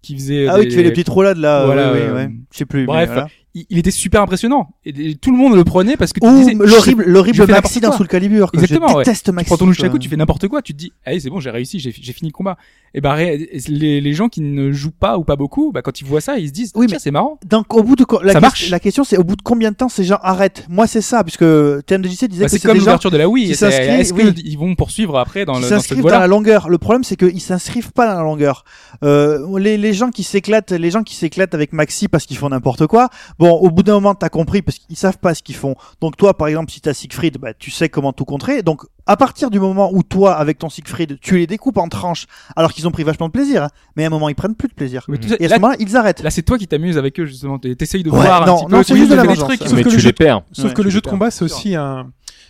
qui 0.02 0.16
faisait, 0.16 0.48
ah 0.48 0.56
des- 0.56 0.62
oui, 0.62 0.68
tu 0.70 0.76
fais 0.76 0.84
les 0.84 0.92
petites 0.92 1.10
roulades 1.10 1.38
là. 1.38 1.66
Voilà, 1.66 1.92
oui, 1.94 2.00
oui, 2.02 2.06
euh, 2.08 2.16
ouais. 2.16 2.30
Je 2.52 2.58
sais 2.58 2.66
plus. 2.66 2.86
bref, 2.86 3.08
voilà. 3.08 3.28
Il, 3.70 3.78
était 3.78 3.92
super 3.92 4.22
impressionnant 4.22 4.70
et, 4.86 5.16
tout 5.16 5.32
le 5.32 5.38
monde 5.38 5.56
le 5.56 5.64
prenait 5.64 5.98
parce 5.98 6.14
que 6.14 6.20
tu 6.20 6.56
l'horrible, 6.58 7.04
l'horrible 7.06 7.46
Maxi 7.48 7.80
dans. 7.80 7.92
Soul 7.92 8.08
Calibur. 8.08 8.52
que 8.52 8.58
Exactement, 8.58 8.90
Je 8.90 8.94
ouais. 8.96 9.04
déteste 9.04 9.26
Tu 9.26 9.32
Maxi. 9.32 9.48
prends 9.48 9.58
ton 9.58 9.66
nunchaku, 9.68 10.00
tu 10.00 10.10
fais 10.10 10.16
n'importe 10.16 10.48
quoi, 10.48 10.62
tu 10.62 10.74
te 10.74 10.78
dis, 10.78 10.92
allez, 11.06 11.20
c'est 11.20 11.30
bon, 11.30 11.40
j'ai 11.40 11.50
réussi, 11.50 11.80
j'ai 11.80 11.92
fini 11.92 12.30
le 12.30 12.34
combat. 12.34 12.58
Et 12.94 13.02
bah, 13.02 13.18
les, 13.18 14.02
les 14.02 14.14
gens 14.14 14.30
qui 14.30 14.42
ne 14.42 14.72
jouent 14.72 14.92
pas 14.92 15.18
ou 15.18 15.24
pas 15.24 15.36
beaucoup, 15.36 15.72
bah, 15.72 15.82
quand 15.82 16.00
ils 16.02 16.06
voient 16.08 16.22
ça, 16.22 16.38
ils 16.40 16.48
se 16.48 16.54
disent, 16.54 16.72
Oui, 16.76 16.88
mais- 16.90 17.00
c'est 17.00 17.12
marrant. 17.12 17.40
Donc 17.46 17.74
au 17.74 17.84
bout 17.84 17.96
de 17.96 18.06
la, 18.24 18.34
Ça 18.34 18.40
ques- 18.40 18.42
marche. 18.42 18.70
la 18.70 18.80
question 18.80 19.04
c'est 19.04 19.18
au 19.18 19.24
bout 19.24 19.36
de 19.36 19.42
combien 19.42 19.72
de 19.72 19.76
temps 19.76 19.90
ces 19.90 20.04
gens 20.04 20.20
arrêtent? 20.22 20.66
Moi 20.70 20.88
c'est 20.88 21.02
ça 21.02 21.24
puisque 21.24 21.46
TMDJC 21.86 22.28
disait 22.28 22.44
Bah, 22.44 22.46
que 22.46 22.52
c'est 22.52 22.60
comme 22.66 22.78
l'ouverture 22.78 23.12
de 23.12 23.18
la 23.18 23.28
Wii. 23.28 23.52
Est-ce 23.52 24.14
oui. 24.14 24.34
qu'ils 24.34 24.58
vont 24.58 24.76
poursuivre 24.76 25.18
après 25.18 25.46
dans, 25.46 25.54
qui 25.54 25.62
le, 25.62 25.68
s'inscrivent 25.68 26.04
dans 26.04 26.20
la 26.20 26.28
longueur. 26.28 26.70
Le 26.70 26.78
problème, 26.78 27.04
c'est 27.04 27.16
qu'ils 27.16 27.42
s'inscrivent 27.42 27.92
pas 27.92 28.08
dans 28.08 28.16
la 28.16 28.24
longueur. 28.24 28.64
Euh, 29.04 29.58
les, 29.60 29.78
les 29.78 29.94
gens 29.94 30.10
qui 30.10 30.24
s'éclatent, 30.24 30.72
les 30.72 30.92
gens 30.92 31.04
qui 31.04 31.16
s'éclatent 31.16 31.54
avec 31.54 31.74
Maxi 31.74 32.08
parce 32.08 32.26
qu'ils 32.26 32.38
font 32.38 32.50
n'importe 32.50 32.88
quoi. 32.88 33.10
Bon, 33.40 33.47
au 33.56 33.70
bout 33.72 33.84
d'un 33.84 33.94
moment, 33.94 34.16
t'as 34.16 34.30
compris 34.30 34.62
parce 34.62 34.78
qu'ils 34.80 34.96
savent 34.98 35.18
pas 35.18 35.34
ce 35.34 35.42
qu'ils 35.44 35.56
font. 35.56 35.76
Donc 36.02 36.18
toi, 36.18 36.36
par 36.38 36.48
exemple, 36.48 36.72
si 36.72 36.82
t'as 36.82 36.94
Siegfried, 36.94 37.38
bah, 37.38 37.54
tu 37.54 37.72
sais 37.72 37.90
comment 37.90 38.14
tout 38.14 38.26
contrer. 38.26 38.62
Donc 38.64 38.84
à 39.06 39.16
partir 39.18 39.50
du 39.50 39.60
moment 39.60 39.90
où 39.94 40.04
toi, 40.04 40.36
avec 40.36 40.60
ton 40.60 40.70
Siegfried, 40.70 41.18
tu 41.22 41.38
les 41.38 41.48
découpes 41.48 41.78
en 41.78 41.88
tranches, 41.88 42.26
alors 42.56 42.74
qu'ils 42.74 42.88
ont 42.88 42.92
pris 42.92 43.04
vachement 43.04 43.28
de 43.28 43.32
plaisir, 43.32 43.64
hein, 43.64 43.70
mais 43.96 44.04
à 44.04 44.08
un 44.08 44.10
moment, 44.10 44.28
ils 44.30 44.36
prennent 44.36 44.56
plus 44.56 44.68
de 44.68 44.74
plaisir. 44.74 45.04
Mais 45.08 45.18
tout 45.18 45.30
ça- 45.30 45.36
Et 45.40 45.46
à 45.46 45.48
ce 45.48 45.54
là, 45.54 45.60
moment-là, 45.60 45.78
ils 45.80 45.96
arrêtent. 45.98 46.22
là, 46.22 46.30
c'est 46.30 46.42
toi 46.44 46.58
qui 46.58 46.68
t'amuses 46.68 46.98
avec 46.98 47.20
eux, 47.20 47.26
justement. 47.26 47.58
T'es- 47.60 47.76
T'essayes 47.76 48.04
de 48.04 48.10
Ouais, 48.10 48.18
voir 48.22 48.46
non, 48.46 48.54
un 48.54 48.56
petit 48.58 48.64
non, 48.66 48.78
peu. 48.80 48.84
c'est 48.84 48.94
tu 48.94 49.00
juste 49.00 49.12
de 49.12 49.16
la 49.16 49.22
fais 49.22 49.28
des 49.30 49.34
vengeance, 49.36 49.48
trucs. 49.48 49.60
ça. 49.62 49.66
Sauf 49.70 49.78
mais 49.78 49.84
que 49.84 49.90
tu 49.90 49.96
le 49.96 50.02
jeu- 50.02 50.08
les 50.10 50.14
perds. 50.14 50.42
Sauf 50.52 50.66
Ouais, 50.66 50.74
que 50.74 50.82
le 50.82 50.90
tu 50.90 50.94
jeu 50.96 51.02
de 51.02 51.08
combat, 51.08 51.32
c'est 51.32 51.46
aussi 51.46 51.76
un, 51.76 52.08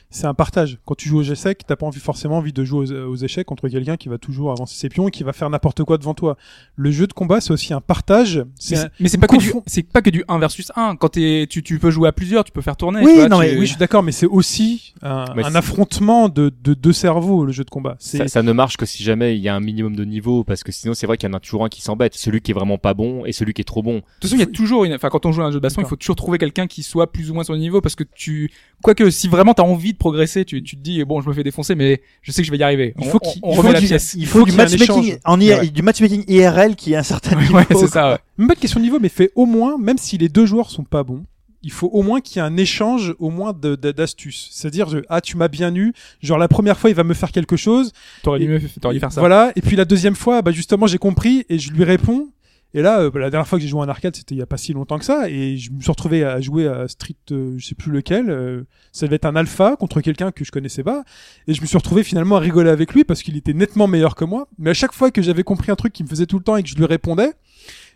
c'est 0.09 0.25
un 0.25 0.33
partage. 0.33 0.79
Quand 0.85 0.95
tu 0.95 1.09
joues 1.09 1.19
au 1.19 1.23
G-Sec, 1.23 1.61
t'as 1.67 1.75
pas 1.75 1.85
envie 1.85 1.99
forcément 1.99 2.37
envie 2.37 2.53
de 2.53 2.63
jouer 2.63 2.91
aux, 2.91 3.11
aux 3.11 3.15
échecs 3.17 3.45
contre 3.45 3.67
quelqu'un 3.67 3.97
qui 3.97 4.07
va 4.09 4.17
toujours 4.17 4.51
avancer 4.51 4.75
ses 4.77 4.89
pions 4.89 5.07
et 5.07 5.11
qui 5.11 5.23
va 5.23 5.33
faire 5.33 5.49
n'importe 5.49 5.83
quoi 5.83 5.97
devant 5.97 6.13
toi. 6.13 6.37
Le 6.75 6.91
jeu 6.91 7.07
de 7.07 7.13
combat, 7.13 7.41
c'est 7.41 7.51
aussi 7.51 7.73
un 7.73 7.81
partage. 7.81 8.37
Mais 8.37 8.43
un- 8.77 8.81
c'est- 8.83 8.89
Mais 8.99 9.09
c'est 9.09 9.17
pas 9.17 9.27
que 9.27 9.37
du, 9.37 9.51
c'est 9.65 9.83
pas 9.83 10.01
que 10.01 10.09
du 10.09 10.23
1 10.27 10.39
versus 10.39 10.71
1. 10.75 10.95
Quand 10.95 11.09
t'es, 11.09 11.45
tu, 11.49 11.61
tu 11.63 11.77
peux 11.79 11.91
jouer 11.91 12.07
à 12.07 12.11
plusieurs, 12.13 12.43
tu 12.43 12.51
peux 12.51 12.61
faire 12.61 12.77
tourner. 12.77 13.01
Oui, 13.03 13.15
vois, 13.15 13.27
non, 13.29 13.39
tu- 13.39 13.45
mais 13.47 13.53
Oui, 13.57 13.65
je 13.65 13.71
suis 13.71 13.77
d'accord, 13.79 14.03
mais 14.03 14.11
c'est 14.13 14.25
aussi 14.25 14.93
un, 15.01 15.25
affrontement 15.55 16.29
de, 16.29 16.51
de 16.63 16.73
deux 16.73 16.93
cerveaux, 16.93 17.45
le 17.45 17.51
jeu 17.51 17.63
de 17.63 17.69
combat. 17.69 17.95
Ça, 17.99 18.27
ça 18.27 18.43
ne 18.43 18.51
marche 18.53 18.77
que 18.77 18.85
si 18.85 19.03
jamais 19.03 19.35
il 19.35 19.41
y 19.41 19.49
a 19.49 19.55
un 19.55 19.59
minimum 19.59 19.95
de 19.95 20.05
niveau, 20.05 20.43
parce 20.43 20.63
que 20.63 20.71
sinon 20.71 20.93
c'est 20.93 21.05
vrai 21.07 21.17
qu'il 21.17 21.27
y 21.29 21.31
en 21.31 21.35
a 21.35 21.39
toujours 21.39 21.65
un 21.65 21.69
qui 21.69 21.81
s'embête, 21.81 22.15
celui 22.15 22.41
qui 22.41 22.51
est 22.51 22.53
vraiment 22.53 22.77
pas 22.77 22.93
bon 22.93 23.25
et 23.25 23.31
celui 23.33 23.53
qui 23.53 23.61
est 23.61 23.65
trop 23.65 23.83
bon. 23.83 23.95
De 23.95 23.99
toute 24.01 24.23
façon, 24.23 24.35
il 24.35 24.39
y 24.39 24.43
a 24.43 24.45
toujours 24.45 24.85
une, 24.85 24.93
enfin, 24.93 25.09
quand 25.09 25.25
on 25.25 25.31
joue 25.31 25.41
à 25.41 25.45
un 25.45 25.51
jeu 25.51 25.57
de 25.57 25.63
baston, 25.63 25.81
il 25.81 25.87
faut 25.87 25.95
toujours 25.95 26.15
trouver 26.15 26.37
quelqu'un 26.37 26.67
qui 26.67 26.83
soit 26.83 27.11
plus 27.11 27.29
ou 27.29 27.33
moins 27.33 27.43
sur 27.43 27.53
le 27.53 27.59
niveau 27.59 27.81
parce 27.81 27.95
que 27.95 28.03
tu, 28.15 28.51
quoique, 28.81 29.09
si 29.09 29.27
vraiment 29.27 29.53
t'as 29.53 29.63
envie 29.63 29.93
de 29.97 29.99
progresser, 29.99 30.45
tu, 30.45 30.61
tu 30.63 30.77
te 30.77 30.81
dis, 30.81 31.03
bon, 31.03 31.19
je 31.21 31.27
me 31.27 31.33
fais 31.33 31.43
défoncer, 31.43 31.75
mais 31.75 32.01
je 32.21 32.31
sais 32.31 32.41
que 32.41 32.45
je 32.45 32.51
vais 32.51 32.57
y 32.57 32.63
arriver. 32.63 32.93
Il 32.99 33.05
faut 33.07 33.19
on, 33.21 33.31
qu'il- 33.31 33.39
on 33.43 33.51
il 33.51 33.55
faut 33.55 33.61
remet 33.63 33.73
la 33.73 33.81
pièce. 33.81 34.13
Il 34.17 34.25
faut, 34.27 34.39
faut 34.39 34.45
du 34.45 34.51
matchmaking 34.53 35.17
en 35.25 35.39
IR, 35.39 35.59
Ouais. 35.59 35.67
du 35.67 35.81
matchmaking 35.81 36.23
IRL 36.27 36.75
qui 36.75 36.93
est 36.93 36.97
un 36.97 37.03
certain 37.03 37.35
niveau. 37.35 37.55
Ouais, 37.57 37.65
c'est 37.69 37.87
ça, 37.87 38.11
ouais. 38.13 38.17
même 38.37 38.47
pas 38.47 38.55
de 38.55 38.59
question 38.59 38.79
de 38.79 38.85
niveau, 38.85 38.99
mais 38.99 39.09
fait 39.09 39.31
au 39.35 39.45
moins, 39.45 39.77
même 39.77 39.97
si 39.97 40.17
les 40.17 40.29
deux 40.29 40.45
joueurs 40.45 40.69
sont 40.69 40.83
pas 40.83 41.03
bons, 41.03 41.23
il 41.63 41.71
faut 41.71 41.87
au 41.87 42.03
moins 42.03 42.21
qu'il 42.21 42.37
y 42.37 42.39
ait 42.39 42.47
un 42.47 42.55
échange, 42.55 43.13
au 43.19 43.29
moins 43.29 43.51
d'astuces. 43.51 44.49
C'est-à-dire, 44.51 44.87
ah, 45.09 45.21
tu 45.21 45.37
m'as 45.37 45.47
bien 45.47 45.73
eu. 45.75 45.91
Genre 46.21 46.37
la 46.37 46.47
première 46.47 46.77
fois, 46.79 46.89
il 46.89 46.95
va 46.95 47.03
me 47.03 47.13
faire 47.13 47.31
quelque 47.31 47.57
chose. 47.57 47.91
T'aurais 48.23 48.39
dû 48.39 48.45
Et- 48.45 48.47
mieux, 48.47 48.61
t'aurais 48.79 48.93
dû 48.93 48.99
faire 48.99 49.11
ça. 49.11 49.19
Voilà. 49.21 49.51
Et 49.55 49.61
puis 49.61 49.75
la 49.75 49.83
deuxième 49.85 50.15
fois, 50.15 50.41
bah 50.41 50.51
justement, 50.51 50.87
j'ai 50.87 50.99
compris 50.99 51.45
et 51.49 51.57
je 51.59 51.71
lui 51.71 51.83
réponds. 51.83 52.29
Et 52.77 52.83
là, 52.83 52.99
euh, 53.01 53.11
la 53.15 53.31
dernière 53.31 53.47
fois 53.47 53.57
que 53.57 53.63
j'ai 53.63 53.67
joué 53.69 53.81
un 53.81 53.89
arcade, 53.89 54.15
c'était 54.15 54.35
il 54.35 54.37
y 54.37 54.41
a 54.41 54.45
pas 54.45 54.57
si 54.57 54.71
longtemps 54.71 54.99
que 54.99 55.05
ça, 55.05 55.29
et 55.31 55.57
je 55.57 55.71
me 55.71 55.81
suis 55.81 55.89
retrouvé 55.89 56.23
à 56.23 56.39
jouer 56.41 56.67
à 56.67 56.87
Street, 56.87 57.15
euh, 57.31 57.55
je 57.57 57.65
sais 57.65 57.73
plus 57.73 57.91
lequel. 57.91 58.29
euh, 58.29 58.63
ça 58.91 59.07
devait 59.07 59.15
être 59.15 59.25
un 59.25 59.35
alpha 59.35 59.75
contre 59.77 59.99
quelqu'un 60.01 60.31
que 60.31 60.45
je 60.45 60.51
connaissais 60.51 60.83
pas, 60.83 61.03
et 61.47 61.55
je 61.55 61.61
me 61.61 61.65
suis 61.65 61.77
retrouvé 61.77 62.03
finalement 62.03 62.35
à 62.35 62.39
rigoler 62.39 62.69
avec 62.69 62.93
lui 62.93 63.03
parce 63.03 63.23
qu'il 63.23 63.35
était 63.35 63.53
nettement 63.53 63.87
meilleur 63.87 64.13
que 64.13 64.25
moi. 64.25 64.47
Mais 64.59 64.69
à 64.69 64.73
chaque 64.75 64.93
fois 64.93 65.09
que 65.09 65.23
j'avais 65.23 65.41
compris 65.43 65.71
un 65.71 65.75
truc 65.75 65.91
qui 65.91 66.03
me 66.03 66.07
faisait 66.07 66.27
tout 66.27 66.37
le 66.37 66.43
temps 66.43 66.55
et 66.55 66.61
que 66.61 66.69
je 66.69 66.75
lui 66.75 66.85
répondais, 66.85 67.31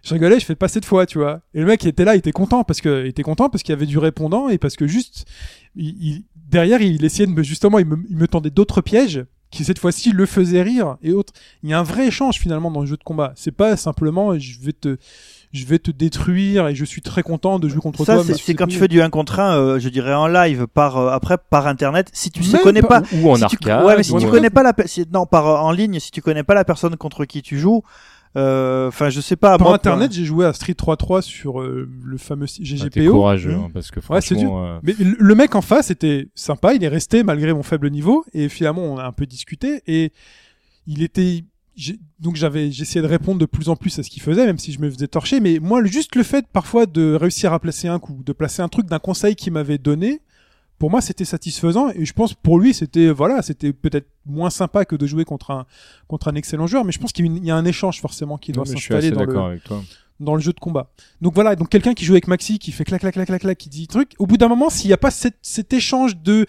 je 0.03 0.14
rigolais, 0.16 0.40
je 0.40 0.45
fais 0.45 0.56
pas 0.56 0.68
cette 0.68 0.86
fois, 0.86 1.06
tu 1.06 1.20
vois. 1.20 1.41
Et 1.53 1.60
le 1.60 1.68
mec 1.68 1.80
qui 1.82 1.88
était 1.88 2.03
là, 2.06 2.16
il 2.16 2.20
était 2.20 2.32
content 2.32 2.64
parce 2.64 2.82
que, 2.82 3.03
il 3.03 3.08
était 3.10 3.22
content 3.22 3.49
parce 3.49 3.62
qu'il 3.62 3.74
y 3.74 3.78
avait 3.78 3.86
du 3.86 3.99
répondant 3.99 4.49
et 4.49 4.58
parce 4.58 4.76
que 4.76 4.88
juste, 4.88 5.26
il, 5.76 5.90
il- 6.03 6.24
derrière, 6.36 6.82
il 6.82 7.06
essayait 7.06 7.28
de 7.28 7.32
me, 7.34 7.44
justement, 7.44 7.78
il 7.78 7.86
me, 7.86 7.98
il 8.10 8.18
me 8.18 8.28
tendait 8.28 8.49
d'autres 8.49 8.82
pièges 8.82 9.24
qui 9.52 9.64
cette 9.65 9.80
fois-ci 9.80 10.11
le 10.11 10.26
faisaient 10.26 10.61
rire 10.64 10.98
et 11.03 11.11
autres. 11.14 11.34
Il 11.61 11.69
y 11.69 11.73
a 11.73 11.80
un 11.80 11.84
vrai 11.84 12.07
échange 12.07 12.36
finalement 12.40 12.72
dans 12.72 12.82
le 12.82 12.88
jeu 12.88 12.98
de 12.98 13.03
combat. 13.03 13.34
C'est 13.36 13.52
pas 13.52 13.76
simplement 13.78 14.38
je 14.40 14.60
vais 14.61 14.72
te, 14.73 14.98
je 15.52 15.65
vais 15.65 15.78
te 15.80 15.91
détruire 15.91 16.69
et 16.69 16.76
je 16.76 16.86
suis 16.86 17.02
très 17.02 17.22
content 17.22 17.60
de 17.60 17.68
jouer 17.68 17.82
contre 17.82 18.06
Ça, 18.06 18.15
toi. 18.15 18.23
c'est- 18.23 18.53
quand 18.56 18.68
tu 18.68 18.78
fais 18.80 18.88
du 18.88 19.02
1 19.02 19.10
contre 19.10 19.40
1, 19.41 19.57
euh, 19.57 19.80
je 19.80 19.90
dirais 19.90 20.14
en 20.14 20.28
live, 20.28 20.68
par 20.73 20.98
euh, 20.98 21.10
après 21.11 21.38
par 21.38 21.68
internet. 21.68 22.10
Si 22.14 22.32
tu 22.32 22.40
ne 22.41 22.57
connais 22.64 22.82
pas- 22.82 23.02
pas, 23.02 23.07
Ou 23.18 23.30
en 23.30 23.36
si 23.36 23.40
tu- 23.41 23.45
arcade. 23.68 23.86
ouais, 23.86 23.98
mais 23.98 24.03
si 24.03 24.14
ou, 24.14 24.19
tu 24.19 24.26
euh, 24.28 24.30
connais 24.32 24.49
pas 24.49 24.64
la, 24.64 24.73
si- 24.86 25.06
non, 25.14 25.26
par 25.26 25.48
euh, 25.48 25.57
en 25.57 25.72
ligne, 25.72 25.99
si 25.99 26.11
tu 26.11 26.22
connais 26.22 26.44
pas 26.44 26.53
la 26.53 26.64
personne 26.64 26.95
contre 26.95 27.26
qui 27.26 27.41
tu 27.41 27.60
joues, 27.60 27.84
euh, 27.84 28.20
enfin, 28.36 29.10
je 29.10 29.20
sais 29.22 29.36
pas. 29.36 29.58
Par 29.58 29.68
moi, 29.68 29.76
internet, 29.76 30.12
j'ai 30.12 30.26
joué 30.26 30.45
à 30.45 30.53
Street 30.53 30.74
3.3 30.74 31.22
sur 31.22 31.62
euh, 31.62 31.90
le 32.03 32.18
fameux 32.18 32.45
ah, 32.49 32.64
GGPO. 32.64 33.12
courageux, 33.12 33.56
Hmm. 33.56 33.64
hein, 33.66 33.70
parce 33.74 33.91
que 33.91 33.99
franchement, 34.02 34.66
euh, 34.66 34.80
Mais 34.84 34.94
le 34.99 35.36
mec 35.36 35.56
en 35.56 35.62
face 35.62 35.91
était 35.91 36.30
sympa, 36.36 36.74
il 36.74 36.84
est 36.84 36.88
resté 36.88 37.24
malgré 37.24 37.53
mon 37.53 37.64
faible 37.64 37.90
niveau 37.90 38.24
et 38.34 38.49
finalement 38.49 38.84
on 38.84 38.98
a 38.98 39.06
un 39.06 39.12
peu 39.12 39.26
discuté 39.26 39.82
et 39.88 40.12
il 40.88 41.03
était 41.03 41.44
donc 42.20 42.36
j'avais 42.36 42.70
j'essayais 42.72 43.02
de 43.02 43.08
répondre 43.08 43.40
de 43.40 43.45
plus 43.45 43.70
en 43.70 43.76
plus 43.76 43.98
à 43.98 44.03
ce 44.03 44.10
qu'il 44.10 44.22
faisait 44.22 44.45
même 44.45 44.58
si 44.60 44.72
je 44.74 44.80
me 44.82 44.90
faisais 44.91 45.08
torcher 45.08 45.40
mais 45.40 45.58
moi 45.60 45.84
juste 45.86 46.16
le 46.16 46.24
fait 46.24 46.45
parfois 46.52 46.86
de 46.86 47.16
réussir 47.16 47.53
à 47.53 47.60
placer 47.60 47.88
un 47.88 47.98
coup, 47.98 48.22
de 48.24 48.34
placer 48.34 48.62
un 48.62 48.68
truc 48.68 48.88
d'un 48.88 48.99
conseil 48.99 49.36
qu'il 49.36 49.53
m'avait 49.53 49.78
donné 49.78 50.22
pour 50.82 50.90
moi 50.90 50.99
c'était 50.99 51.26
satisfaisant 51.26 51.91
et 51.94 52.06
je 52.06 52.14
pense 52.14 52.34
pour 52.34 52.58
lui 52.58 52.74
c'était 52.74 53.12
voilà, 53.12 53.44
c'était 53.44 53.72
peut-être 53.72 54.08
moins 54.26 54.49
sympa 54.49 54.84
que 54.84 54.95
de 54.95 55.06
jouer 55.06 55.26
contre 55.26 55.52
un 55.52 55.68
contre 56.08 56.28
un 56.28 56.34
excellent 56.34 56.66
joueur 56.66 56.86
mais 56.86 56.91
je 56.91 56.98
pense 56.98 57.12
qu'il 57.12 57.28
y 57.28 57.30
a 57.30 57.44
y 57.44 57.52
un 57.52 57.66
échange 57.66 58.02
forcément 58.02 58.40
qui 58.40 58.52
doit 58.52 58.66
s'installer 58.66 59.12
dans 59.12 59.20
le 59.20 59.28
d'accord 59.28 59.45
avec 59.45 59.64
toi. 59.64 59.84
dans 60.20 60.34
le 60.34 60.41
jeu 60.41 60.53
de 60.53 60.60
combat. 60.60 60.90
Donc 61.22 61.36
voilà, 61.36 61.56
donc 61.56 61.70
quelqu'un 61.70 61.94
qui 61.94 62.03
joue 62.03 62.14
avec 62.14 62.28
Maxi, 62.28 62.58
qui 62.58 62.72
fait 62.72 62.84
clac 62.84 62.99
clac 62.99 63.14
clac 63.14 63.28
clac 63.28 63.41
clac, 63.41 63.58
qui 63.60 63.70
dit 63.70 63.88
truc. 63.88 64.14
Au 64.18 64.26
bout 64.26 64.38
d'un 64.38 64.48
moment, 64.48 64.72
s'il 64.72 64.88
n'y 64.88 64.94
a 64.94 64.98
pas 64.98 65.12
cet, 65.12 65.36
cet 65.44 65.72
échange 65.72 66.18
de, 66.18 66.48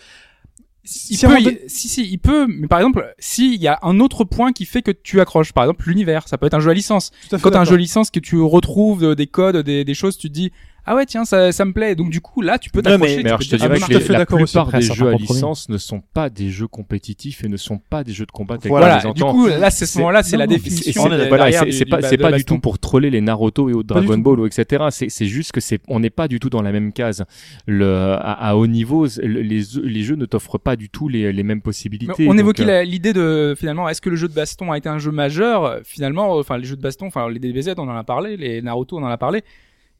il 0.84 0.88
Si 0.88 1.26
peut, 1.26 1.38
si, 1.66 1.88
si, 1.88 2.02
il 2.10 2.18
peut, 2.18 2.46
mais 2.48 2.68
par 2.68 2.78
exemple, 2.78 3.14
s'il 3.18 3.60
y 3.60 3.68
a 3.68 3.78
un 3.82 4.00
autre 4.00 4.24
point 4.24 4.52
qui 4.52 4.64
fait 4.64 4.80
que 4.80 4.90
tu 4.90 5.20
accroches, 5.20 5.52
par 5.52 5.64
exemple, 5.64 5.86
l'univers, 5.86 6.26
ça 6.26 6.38
peut 6.38 6.46
être 6.46 6.54
un 6.54 6.60
jeu 6.60 6.70
à 6.70 6.74
licence. 6.74 7.10
tout 7.28 7.34
à 7.34 7.38
fait 7.38 7.42
Quand 7.42 7.50
t'as 7.50 7.60
un 7.60 7.64
jeu 7.64 7.74
à 7.74 7.78
licence 7.78 8.10
que 8.10 8.18
tu 8.18 8.40
retrouves 8.40 9.04
euh, 9.04 9.14
des 9.14 9.26
codes, 9.26 9.58
des, 9.58 9.84
des 9.84 9.94
choses, 9.94 10.16
tu 10.16 10.28
te 10.28 10.32
dis, 10.32 10.52
ah 10.84 10.94
ouais 10.96 11.06
tiens 11.06 11.24
ça, 11.24 11.52
ça 11.52 11.64
me 11.64 11.72
plaît. 11.72 11.94
Donc 11.94 12.10
du 12.10 12.20
coup 12.20 12.40
là 12.40 12.58
tu 12.58 12.70
peux 12.70 12.82
t'accrocher. 12.82 13.18
mais- 13.22 13.28
alors, 13.28 13.40
je 13.40 13.50
te 13.50 13.56
dirais 13.56 13.78
que 13.80 13.86
les- 13.92 14.08
la 14.18 14.26
plupart 14.26 14.72
des 14.72 14.82
jeux 14.82 15.08
à 15.08 15.12
licence 15.14 15.68
ne 15.68 15.78
sont 15.78 16.02
pas 16.12 16.28
des 16.30 16.50
jeux 16.50 16.66
compétitifs 16.66 17.44
et 17.44 17.48
ne 17.48 17.56
sont 17.56 17.78
pas 17.78 18.04
des 18.04 18.12
jeux 18.12 18.26
de 18.26 18.32
combat 18.32 18.56
Voilà. 18.64 19.02
Du 19.14 19.22
coup 19.22 19.46
là 19.46 19.70
c'est 19.70 19.86
ce 19.86 19.92
C'est- 19.94 19.98
moment-là 20.00 20.22
c'est 20.22 20.36
la 20.36 20.46
définition. 20.46 21.04
C'est- 21.08 21.28
voilà, 21.28 21.44
pas, 21.90 22.02
c'est 22.02 22.16
pas 22.18 22.32
du 22.32 22.44
tout 22.44 22.58
pour 22.58 22.78
troller 22.78 23.10
les 23.10 23.20
Naruto 23.20 23.68
et 23.70 23.74
autres 23.74 23.88
Dragon. 23.88 24.18
Ball 24.18 24.40
ou 24.40 24.46
etc. 24.46 24.84
C'est 24.90 25.08
c'est 25.08 25.26
juste 25.26 25.52
que 25.52 25.60
c'est 25.60 25.80
on 25.88 26.00
n'est 26.00 26.10
pas 26.10 26.28
du 26.28 26.40
tout 26.40 26.50
dans 26.50 26.62
la 26.62 26.72
même 26.72 26.92
case. 26.92 27.24
Le 27.66 28.12
à, 28.14 28.32
à 28.48 28.54
haut 28.56 28.66
niveau, 28.66 29.06
le- 29.22 29.42
les 29.42 29.62
les 29.82 30.02
jeux 30.02 30.16
ne 30.16 30.26
t'offrent 30.26 30.58
pas 30.58 30.76
du 30.76 30.88
tout 30.88 31.08
les, 31.08 31.32
les 31.32 31.42
mêmes 31.42 31.58
Mais 31.58 31.62
possibilités. 31.62 32.26
on 32.28 32.36
évoquait 32.38 32.68
euh, 32.68 32.82
l'idée 32.84 33.12
de 33.12 33.54
finalement 33.58 33.88
est-ce 33.88 34.00
que 34.00 34.10
le 34.10 34.16
jeu 34.16 34.28
de 34.28 34.34
baston 34.34 34.72
a 34.72 34.78
été 34.78 34.88
un 34.88 34.98
jeu 34.98 35.10
majeur? 35.10 35.78
Finalement 35.84 36.32
enfin 36.36 36.58
les 36.58 36.64
jeux 36.64 36.76
de 36.76 36.82
baston 36.82 37.06
enfin 37.06 37.28
les 37.28 37.38
DBZ 37.38 37.74
on 37.78 37.88
en 37.88 37.96
a 37.96 38.04
parlé 38.04 38.36
les 38.36 38.62
Naruto 38.62 38.98
on 38.98 39.02
en 39.02 39.08
a 39.08 39.18
parlé 39.18 39.42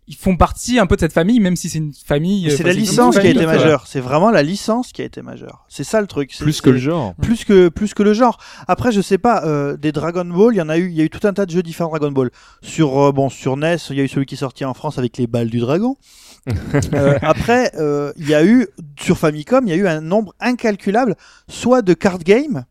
ils 0.09 0.17
font 0.17 0.37
partie 0.37 0.79
un 0.79 0.87
peu 0.87 0.97
de 0.97 1.01
cette 1.01 1.13
famille 1.13 1.39
même 1.39 1.55
si 1.55 1.69
c'est 1.69 1.79
une 1.79 1.93
famille 1.93 2.49
euh, 2.49 2.57
c'est 2.57 2.65
la 2.65 2.73
licence 2.73 3.19
qui 3.19 3.27
a 3.27 3.31
été 3.31 3.47
majeure. 3.47 3.87
C'est 3.87 4.01
vraiment 4.01 4.31
la 4.31 4.43
licence 4.43 4.93
qui 4.93 5.03
a 5.03 5.05
été 5.05 5.23
majeure. 5.23 5.65
C'est 5.69 5.85
ça 5.85 6.01
le 6.01 6.07
truc. 6.07 6.35
Plus 6.39 6.61
que 6.61 6.71
le 6.71 6.79
genre. 6.79 7.15
plus 7.17 7.45
que 7.45 7.69
plus 7.69 7.95
que 7.95 8.03
le 8.03 8.13
genre. 8.13 8.39
Après, 8.69 8.93
je 8.93 9.01
sais 9.01 9.19
pas, 9.19 9.45
euh, 9.45 9.77
des 9.77 9.93
Dragon 9.93 10.25
Ball, 10.25 10.55
il 10.55 10.59
y 10.59 10.63
en 10.63 10.69
a 10.69 10.79
eu, 10.79 10.89
il 10.89 10.95
y 10.95 11.01
a 11.01 11.05
eu 11.05 11.11
tout 11.11 11.27
un 11.27 11.33
tas 11.33 11.47
de 11.47 11.51
jeux 11.51 11.63
différents 11.63 11.91
Dragon 11.91 12.11
Ball. 12.11 12.31
Sur 12.63 12.99
euh, 12.99 13.13
bon, 13.13 13.29
sur 13.29 13.57
NES, 13.57 13.77
il 13.91 13.97
y 13.97 14.01
a 14.01 14.05
eu 14.05 14.09
celui 14.09 14.27
qui 14.27 14.35
est 14.35 14.39
sorti 14.39 14.65
en 14.65 14.75
France 14.75 14.99
avec 14.99 15.17
les 15.19 15.27
balles 15.27 15.51
du 15.51 15.61
dragon. 15.61 15.97
Euh, 16.95 17.19
après, 17.23 17.71
euh, 17.79 18.13
il 18.17 18.29
y 18.29 18.35
a 18.35 18.45
eu 18.45 18.67
sur 18.99 19.17
Famicom, 19.17 19.67
il 19.67 19.71
y 19.71 19.73
a 19.73 19.77
eu 19.77 19.87
un 19.87 20.01
nombre 20.01 20.35
incalculable, 20.41 21.17
soit 21.49 21.83
de 21.83 21.95
card 21.95 22.19
game, 22.19 22.65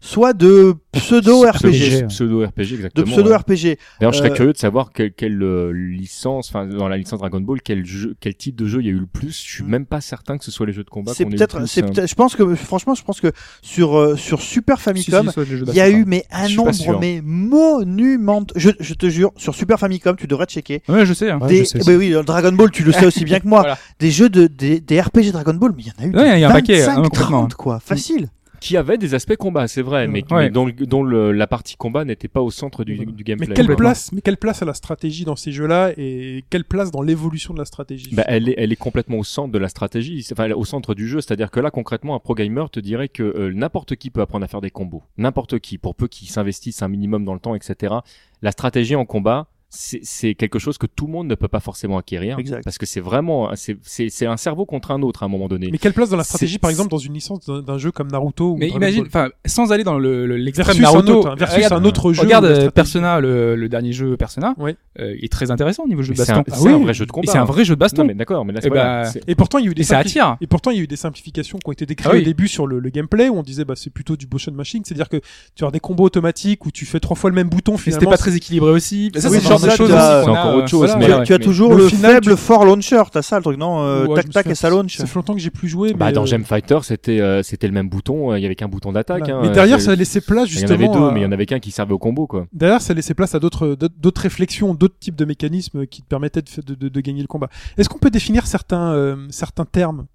soit 0.00 0.32
de 0.32 0.74
pseudo 0.92 1.42
RPG. 1.42 2.06
Pseudo 2.08 2.44
RPG, 2.44 2.56
De 2.56 2.74
exactement. 2.74 3.06
pseudo 3.06 3.30
ouais. 3.30 3.36
RPG. 3.36 3.78
D'ailleurs, 4.00 4.12
je 4.12 4.18
serais 4.18 4.30
Euh, 4.30 4.34
curieux 4.34 4.52
de 4.52 4.58
savoir 4.58 4.92
quelle, 4.92 5.12
quelle 5.12 5.42
euh, 5.42 5.72
licence, 5.72 6.48
enfin 6.48 6.66
dans 6.66 6.88
la 6.88 6.96
licence 6.96 7.18
Dragon 7.18 7.40
Ball, 7.40 7.60
quel 7.62 7.84
jeu, 7.84 8.14
quel 8.20 8.34
type 8.34 8.56
de 8.56 8.66
jeu 8.66 8.80
il 8.80 8.86
y 8.86 8.88
a 8.88 8.92
eu 8.92 8.98
le 8.98 9.06
plus. 9.06 9.42
Je 9.44 9.54
suis 9.54 9.64
même 9.64 9.86
pas 9.86 10.00
certain 10.00 10.38
que 10.38 10.44
ce 10.44 10.50
soit 10.50 10.66
les 10.66 10.72
jeux 10.72 10.84
de 10.84 10.90
combat. 10.90 11.12
C'est 11.14 11.24
peut-être, 11.24 11.66
c'est 11.66 11.82
hein. 11.82 11.90
peut-être, 11.92 12.08
je 12.08 12.14
pense 12.14 12.36
que, 12.36 12.54
franchement, 12.54 12.94
je 12.94 13.02
pense 13.02 13.20
que 13.20 13.32
sur 13.62 13.98
euh, 13.98 14.16
sur 14.16 14.40
Super 14.40 14.80
Famicom, 14.80 15.30
si, 15.30 15.38
de 15.38 15.64
Il 15.68 15.74
y 15.74 15.80
a 15.80 15.90
eu 15.90 16.04
mais 16.06 16.24
un 16.30 16.48
nombre 16.48 16.98
mais 17.00 17.20
monumental. 17.22 18.56
Je, 18.60 18.70
je 18.78 18.94
te 18.94 19.08
jure, 19.08 19.32
sur 19.36 19.54
Super 19.54 19.78
Famicom, 19.78 20.16
tu 20.16 20.26
devrais 20.26 20.46
checker. 20.46 20.82
Ouais, 20.88 21.06
je 21.06 21.12
sais. 21.12 21.30
Hein. 21.30 21.38
Ouais, 21.40 21.48
des, 21.48 21.58
je 21.60 21.64
sais, 21.64 21.78
bah 21.78 21.92
oui, 21.96 22.14
Dragon 22.24 22.52
Ball, 22.52 22.70
tu 22.70 22.84
le 22.84 22.92
sais 22.92 23.06
aussi 23.06 23.24
bien 23.24 23.40
que 23.40 23.46
moi. 23.46 23.58
Voilà. 23.68 23.76
Des 23.98 24.12
jeux 24.12 24.28
de 24.28 24.46
des, 24.46 24.78
des 24.80 25.00
RPG 25.00 25.32
Dragon 25.32 25.52
Ball, 25.54 25.72
mais 25.76 25.82
il 25.82 25.88
y 25.88 25.90
en 25.90 26.04
a 26.04 26.06
eu. 26.06 26.16
Ouais, 26.16 26.38
il 26.38 26.40
y 26.40 26.44
a 26.44 26.48
un 26.48 26.52
paquet, 26.52 26.80
25, 26.86 27.04
hein. 27.04 27.08
30 27.10 27.54
quoi, 27.54 27.80
facile. 27.80 28.28
Qui 28.60 28.76
avait 28.76 28.98
des 28.98 29.14
aspects 29.14 29.36
combat, 29.36 29.68
c'est 29.68 29.82
vrai, 29.82 30.08
mais, 30.08 30.24
Ouais. 30.32 30.44
mais 30.44 30.50
dont, 30.50 30.66
le- 30.66 30.72
dont 30.72 31.02
le- 31.02 31.32
la 31.32 31.46
partie 31.46 31.76
combat 31.76 32.04
n'était 32.04 32.28
pas 32.28 32.40
au 32.42 32.50
centre 32.50 32.82
du, 32.84 32.96
du 32.96 33.06
Mais 33.06 33.12
gameplay. 33.22 33.46
quelle 33.46 33.56
complètement. 33.66 33.76
place, 33.76 34.10
mais 34.12 34.20
quelle 34.20 34.36
place 34.36 34.62
à 34.62 34.64
la 34.64 34.74
stratégie 34.74 35.24
dans 35.24 35.36
ces 35.36 35.52
jeux-là 35.52 35.92
et 35.96 36.44
quelle 36.50 36.64
place 36.64 36.90
dans 36.90 37.02
l'évolution 37.02 37.54
de 37.54 37.58
la 37.58 37.64
stratégie? 37.64 38.14
Bah, 38.14 38.24
elle, 38.26 38.48
est, 38.48 38.54
elle 38.58 38.72
est 38.72 38.76
complètement 38.76 39.18
au 39.18 39.24
centre 39.24 39.52
de 39.52 39.58
la 39.58 39.68
stratégie, 39.68 40.26
enfin 40.32 40.44
elle 40.44 40.50
est 40.50 40.54
au 40.54 40.64
centre 40.64 40.94
du 40.94 41.06
jeu. 41.08 41.20
C'est-à-dire 41.20 41.50
que 41.50 41.60
là, 41.60 41.70
concrètement, 41.70 42.14
un 42.14 42.18
pro 42.18 42.34
gamer 42.34 42.68
te 42.70 42.80
dirait 42.80 43.08
que 43.08 43.22
euh, 43.22 43.52
n'importe 43.52 43.94
qui 43.96 44.10
peut 44.10 44.20
apprendre 44.20 44.44
à 44.44 44.48
faire 44.48 44.60
des 44.60 44.70
combos. 44.70 45.02
N'importe 45.18 45.58
qui, 45.60 45.78
pour 45.78 45.94
peu 45.94 46.08
qu'il 46.08 46.28
s'investisse 46.28 46.82
un 46.82 46.88
minimum 46.88 47.24
dans 47.24 47.34
le 47.34 47.40
temps, 47.40 47.54
etc. 47.54 47.94
La 48.42 48.50
stratégie 48.52 48.96
en 48.96 49.04
combat, 49.04 49.46
c'est 49.70 50.00
c'est 50.02 50.34
quelque 50.34 50.58
chose 50.58 50.78
que 50.78 50.86
tout 50.86 51.06
le 51.06 51.12
monde 51.12 51.26
ne 51.28 51.34
peut 51.34 51.48
pas 51.48 51.60
forcément 51.60 51.98
acquérir. 51.98 52.38
Exact. 52.38 52.64
Parce 52.64 52.78
que 52.78 52.86
c'est 52.86 53.00
vraiment, 53.00 53.50
c'est- 53.54 53.76
c'est 53.82 54.08
c'est 54.08 54.24
un 54.26 54.36
cerveau 54.38 54.64
contre 54.64 54.90
un 54.92 55.02
autre 55.02 55.22
à 55.22 55.26
un 55.26 55.28
moment 55.28 55.46
donné. 55.48 55.68
Mais 55.70 55.78
quelle 55.78 55.92
place 55.92 56.08
dans 56.08 56.16
la 56.16 56.24
stratégie, 56.24 56.54
C'est- 56.54 56.58
par 56.58 56.70
exemple, 56.70 56.90
dans 56.90 56.96
une 56.98 57.12
licence 57.12 57.40
d'un 57.46 57.76
jeu 57.78 57.92
comme 57.92 58.08
Naruto 58.10 58.52
ou 58.52 58.56
Mais 58.56 58.68
imagine, 58.68 59.04
enfin, 59.06 59.28
sans 59.46 59.70
aller 59.72 59.84
dans 59.84 59.98
le 59.98 60.26
le- 60.26 60.36
l'extrême 60.36 60.66
Versus 60.66 60.84
un 60.84 60.90
Naruto, 60.92 61.18
autre, 61.18 61.28
hein, 61.30 61.34
versus 61.38 61.56
regarde, 61.56 61.72
un 61.74 61.84
autre 61.84 62.12
jeu. 62.12 62.22
regarde 62.22 62.44
euh, 62.46 62.70
Persona, 62.70 63.20
le, 63.20 63.56
le 63.56 63.68
dernier 63.68 63.92
jeu 63.92 64.16
Persona, 64.16 64.54
Ouais. 64.58 64.76
euh, 65.00 65.14
il 65.18 65.24
est 65.24 65.28
très 65.32 65.50
intéressant 65.50 65.84
au 65.84 65.88
niveau 65.88 66.02
jeu 66.02 66.12
Mais 66.12 66.18
de 66.20 66.24
c'est 66.24 66.32
baston. 66.32 66.50
un, 66.50 66.54
Ah 66.54 66.58
c'est 66.58 66.68
oui. 66.68 66.72
un 66.74 66.78
vrai 66.84 66.94
jeu 66.94 67.06
de 67.06 67.12
combat. 67.12 67.24
Et 67.28 67.32
c'est 67.32 67.38
un 67.38 67.44
vrai 67.44 67.64
jeu 67.64 67.74
de 67.74 67.80
baston. 67.80 68.02
Non 68.02 68.08
mais 68.08 68.14
d'accord, 68.14 68.44
mais 68.44 68.52
là 68.54 68.60
Eh 68.64 68.68
voilà, 68.68 69.02
bah, 69.02 69.10
c'est- 69.10 69.22
Et 69.28 69.34
pourtant, 69.34 69.58
il 69.58 69.64
y 69.66 69.68
a 69.68 69.70
eu 69.70 69.74
des 69.74 69.82
Et 69.82 69.84
ça 69.84 69.98
attire. 69.98 70.36
Et 70.40 70.46
pourtant, 70.46 70.70
il 70.70 70.78
y 70.78 70.80
a 70.80 70.82
eu 70.82 70.86
des 70.86 70.96
simplifications 70.96 71.58
qui 71.58 71.68
ont 71.68 71.72
été 71.72 71.84
décrites 71.84 72.08
Ah 72.10 72.14
oui. 72.14 72.22
au 72.22 72.24
début 72.24 72.48
sur 72.48 72.66
le, 72.66 72.78
le 72.78 72.90
gameplay 72.90 73.28
où 73.28 73.36
on 73.38 73.42
disait 73.42 73.64
bah 73.66 73.74
c'est 73.76 73.90
plutôt 73.90 74.16
du 74.16 74.26
motion 74.32 74.52
machine, 74.52 74.82
c'est-à-dire 74.84 75.08
que 75.08 75.20
tu 75.54 75.64
as 75.64 75.70
des 75.70 75.80
combos 75.80 76.04
automatiques 76.04 76.64
où 76.64 76.70
tu 76.70 76.86
fais 76.86 77.00
trois 77.00 77.16
fois 77.16 77.28
le 77.28 77.36
même 77.36 77.48
bouton 77.48 77.76
c'était 77.76 78.06
pas 78.06 78.16
très 78.16 78.34
équilibré 78.36 78.70
aussi. 78.70 79.10
C'est 79.58 79.76
genre 79.76 79.86
de 79.88 79.92
choses 79.92 79.92
a, 79.94 80.22
encore 80.30 80.54
autre 80.54 80.68
chose, 80.68 80.80
voilà, 80.90 80.96
mais- 80.98 81.04
tu, 81.06 81.10
ouais, 81.12 81.18
as, 81.20 81.22
tu 81.24 81.32
as 81.34 81.38
mais- 81.38 81.44
toujours 81.44 81.74
le 81.74 81.88
final, 81.88 82.12
faible 82.14 82.36
fort 82.36 82.64
launcher, 82.64 83.02
t'as 83.12 83.22
ça 83.22 83.36
le 83.36 83.42
truc, 83.42 83.58
non 83.58 83.80
euh, 83.82 84.06
Ouais, 84.06 84.14
Tac 84.16 84.30
tac 84.30 84.46
et 84.46 84.54
ça 84.54 84.70
launch. 84.70 84.96
Ça 84.96 85.06
fait 85.06 85.14
longtemps 85.14 85.34
que 85.34 85.40
j'ai 85.40 85.50
plus 85.50 85.68
joué. 85.68 85.92
Bah, 85.94 86.12
dans 86.12 86.22
euh, 86.22 86.26
Gem 86.26 86.44
Fighter, 86.44 86.78
c'était 86.82 87.20
euh, 87.20 87.42
c'était 87.42 87.66
le 87.66 87.72
même 87.72 87.88
bouton, 87.88 88.32
euh, 88.32 88.38
il 88.38 88.42
y 88.42 88.46
avait 88.46 88.54
qu'un 88.54 88.68
bouton 88.68 88.92
d'attaque. 88.92 89.20
voilà. 89.20 89.36
hein, 89.36 89.40
mais 89.42 89.50
derrière, 89.50 89.80
ça 89.80 89.94
laissait 89.94 90.20
place 90.20 90.48
Il 90.48 90.54
y 90.54 90.56
en 90.56 90.60
justement. 90.68 90.74
avait 90.92 90.98
deux, 90.98 91.04
à- 91.06 91.12
mais 91.12 91.20
il 91.20 91.24
y 91.24 91.26
en 91.26 91.32
avait 91.32 91.46
qu'un 91.46 91.58
qui 91.60 91.70
servait 91.70 91.92
au 91.94 91.98
combo, 91.98 92.26
quoi. 92.26 92.46
Derrière, 92.52 92.80
ça 92.80 92.94
laissait 92.94 93.14
place 93.14 93.34
à 93.34 93.38
d'autres 93.40 93.76
d'autres- 93.76 94.20
réflexions, 94.22 94.74
d'autres 94.74 94.98
types 94.98 95.16
de 95.16 95.24
mécanismes 95.24 95.86
qui 95.86 96.02
te 96.02 96.06
permettaient 96.08 96.42
de, 96.42 97.00
gagner 97.00 97.20
le 97.22 97.28
combat. 97.28 97.48
Est-ce 97.76 97.88
qu'on 97.88 97.98
peut 97.98 98.10
définir 98.10 98.46
certains 98.46 99.16
certains 99.30 99.64
termes 99.64 100.06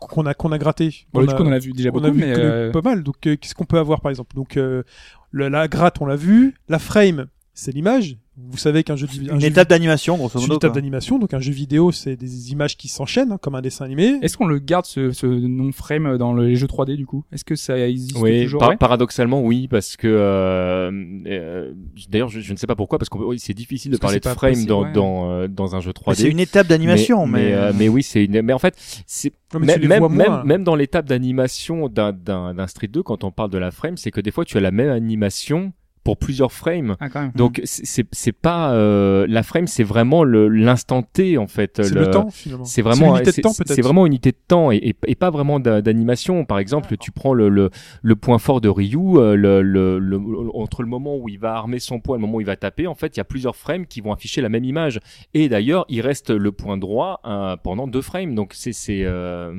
qu'on 0.00 0.24
a 0.26 0.32
qu'on 0.34 0.50
a 0.52 0.58
gratté? 0.58 0.94
Bon, 1.12 1.20
On 1.20 1.26
du 1.26 1.34
coup, 1.34 1.42
on 1.42 1.46
en 1.48 1.52
a 1.52 1.58
vu 1.58 1.72
déjà 1.72 1.90
on 1.90 1.92
beaucoup, 1.92 2.06
a 2.06 2.10
vu 2.10 2.20
mais 2.20 2.32
euh, 2.36 2.72
pas 2.72 2.80
mal. 2.82 3.02
Donc, 3.02 3.16
euh, 3.26 3.36
qu'est-ce 3.36 3.54
qu'on 3.54 3.64
peut 3.66 3.78
avoir 3.78 4.00
par 4.00 4.10
exemple? 4.10 4.34
Donc, 4.34 4.56
euh, 4.56 4.82
le- 5.30 5.48
la 5.48 5.68
gratte, 5.68 5.96
on 6.00 6.06
l'a 6.06 6.16
vu. 6.16 6.54
La 6.68 6.78
frame, 6.78 7.26
c'est 7.54 7.72
l'image. 7.72 8.16
Vous 8.36 8.56
savez 8.58 8.82
qu'un 8.82 8.96
jeu, 8.96 9.06
de- 9.06 9.30
un 9.30 9.34
Une 9.34 9.40
jeu 9.40 9.46
étape 9.46 9.68
d'animation, 9.68 10.16
grosso 10.16 10.40
une 10.40 10.52
étape 10.52 10.74
d'animation. 10.74 11.20
Donc, 11.20 11.32
un 11.34 11.38
jeu 11.38 11.52
vidéo, 11.52 11.92
c'est 11.92 12.16
des 12.16 12.50
images 12.50 12.76
qui 12.76 12.88
s'enchaînent 12.88 13.30
hein, 13.30 13.38
comme 13.40 13.54
un 13.54 13.62
dessin 13.62 13.84
animé. 13.84 14.18
est-ce 14.22 14.36
qu'on 14.36 14.46
le 14.48 14.58
garde 14.58 14.86
ce, 14.86 15.12
ce 15.12 15.24
nom 15.26 15.70
frame 15.70 16.18
dans 16.18 16.34
les 16.34 16.56
jeux 16.56 16.66
3D 16.66 16.96
du 16.96 17.06
coup? 17.06 17.24
Est-ce 17.30 17.44
que 17.44 17.54
ça 17.54 17.78
existe 17.88 18.18
Oui, 18.18 18.42
toujours 18.42 18.58
par- 18.58 18.70
ouais? 18.70 18.76
paradoxalement, 18.76 19.40
oui, 19.40 19.68
parce 19.68 19.96
que 19.96 20.08
euh, 20.08 20.90
euh, 21.26 21.72
d'ailleurs, 22.10 22.28
je, 22.28 22.40
je 22.40 22.52
ne 22.52 22.56
sais 22.58 22.66
pas 22.66 22.74
pourquoi, 22.74 22.98
parce 22.98 23.08
que 23.08 23.16
c'est 23.38 23.54
difficile 23.54 23.92
de 23.92 23.98
Parce 23.98 24.14
parler 24.14 24.18
de 24.20 24.28
frame 24.36 24.52
possible, 24.54 24.68
dans 24.68 24.82
ouais. 24.82 24.92
dans 24.92 25.30
euh, 25.30 25.46
dans 25.48 25.76
un 25.76 25.80
jeu 25.80 25.92
3D. 25.92 26.04
Mais 26.08 26.14
C'est 26.16 26.30
une 26.30 26.40
étape 26.40 26.66
d'animation, 26.66 27.28
mais, 27.28 27.52
euh, 27.52 27.72
mais 27.76 27.88
oui, 27.88 28.02
c'est 28.02 28.24
une. 28.24 28.42
Mais 28.42 28.52
en 28.52 28.58
fait, 28.58 28.74
c'est 29.06 29.32
même 29.56 29.86
même, 29.86 30.00
moins. 30.00 30.08
même 30.08 30.42
même 30.44 30.64
dans 30.64 30.74
l'étape 30.74 31.06
d'animation 31.06 31.88
d'un 31.88 32.12
d'un 32.12 32.52
d'un 32.52 32.66
Street 32.66 32.88
2, 32.88 33.04
quand 33.04 33.22
on 33.22 33.30
parle 33.30 33.50
de 33.50 33.58
la 33.58 33.70
frame, 33.70 33.96
c'est 33.96 34.10
que 34.10 34.20
des 34.20 34.32
fois 34.32 34.44
tu 34.44 34.56
as 34.56 34.60
la 34.60 34.72
même 34.72 34.90
animation 34.90 35.72
pour 36.04 36.18
plusieurs 36.18 36.52
frames. 36.52 36.96
Ah, 37.00 37.08
quand 37.08 37.22
même. 37.22 37.32
Donc 37.34 37.60
c'est 37.64 37.84
c'est- 37.86 38.06
c'est 38.12 38.32
pas 38.32 38.72
euh, 38.74 39.26
la 39.28 39.42
frame, 39.42 39.66
c'est 39.66 39.82
vraiment 39.84 40.22
le 40.22 40.48
l'instant 40.48 41.02
T 41.02 41.38
en 41.38 41.46
fait. 41.46 41.80
C'est 41.82 41.94
le 41.94 42.10
temps 42.10 42.28
finalement. 42.30 42.64
C'est 42.64 42.82
vraiment 42.82 43.06
l'unité 43.14 43.30
de 43.30 43.30
c'est- 43.34 43.42
temps 43.42 43.48
c'est 43.52 43.64
peut-être. 43.66 43.82
vraiment 43.82 44.06
une 44.06 44.12
unité 44.12 44.30
de 44.32 44.36
temps 44.46 44.70
et, 44.70 44.76
et, 44.76 44.94
et 45.06 45.14
pas 45.14 45.30
vraiment 45.30 45.58
d'a- 45.60 45.80
d'animation. 45.82 46.44
Par 46.44 46.58
exemple, 46.58 46.96
tu 46.98 47.10
prends 47.10 47.32
le, 47.34 47.48
le, 47.48 47.70
le 48.02 48.16
point 48.16 48.38
fort 48.38 48.60
de 48.60 48.68
Ryu, 48.68 48.98
euh, 49.16 49.34
le, 49.34 49.62
le, 49.62 49.98
le- 49.98 50.20
entre 50.54 50.82
le 50.82 50.88
moment 50.88 51.16
où 51.16 51.28
il 51.28 51.38
va 51.38 51.54
armer 51.54 51.78
son 51.78 52.00
poing 52.00 52.16
et 52.16 52.18
le 52.18 52.22
moment 52.26 52.36
où 52.36 52.40
il 52.40 52.46
va 52.46 52.56
taper, 52.56 52.86
en 52.86 52.94
fait, 52.94 53.16
il 53.16 53.18
y 53.18 53.20
a 53.20 53.24
plusieurs 53.24 53.56
frames 53.56 53.86
qui 53.86 54.00
vont 54.02 54.12
afficher 54.12 54.40
la 54.42 54.48
même 54.50 54.64
image. 54.64 55.00
Et 55.32 55.48
d'ailleurs, 55.48 55.86
il 55.88 56.00
reste 56.02 56.30
le 56.30 56.52
point 56.52 56.76
droit 56.76 57.20
euh, 57.24 57.56
pendant 57.56 57.86
deux 57.86 58.02
frames. 58.02 58.34
Donc 58.34 58.52
c'est 58.54 58.72
c'est 58.72 59.04
euh, 59.04 59.54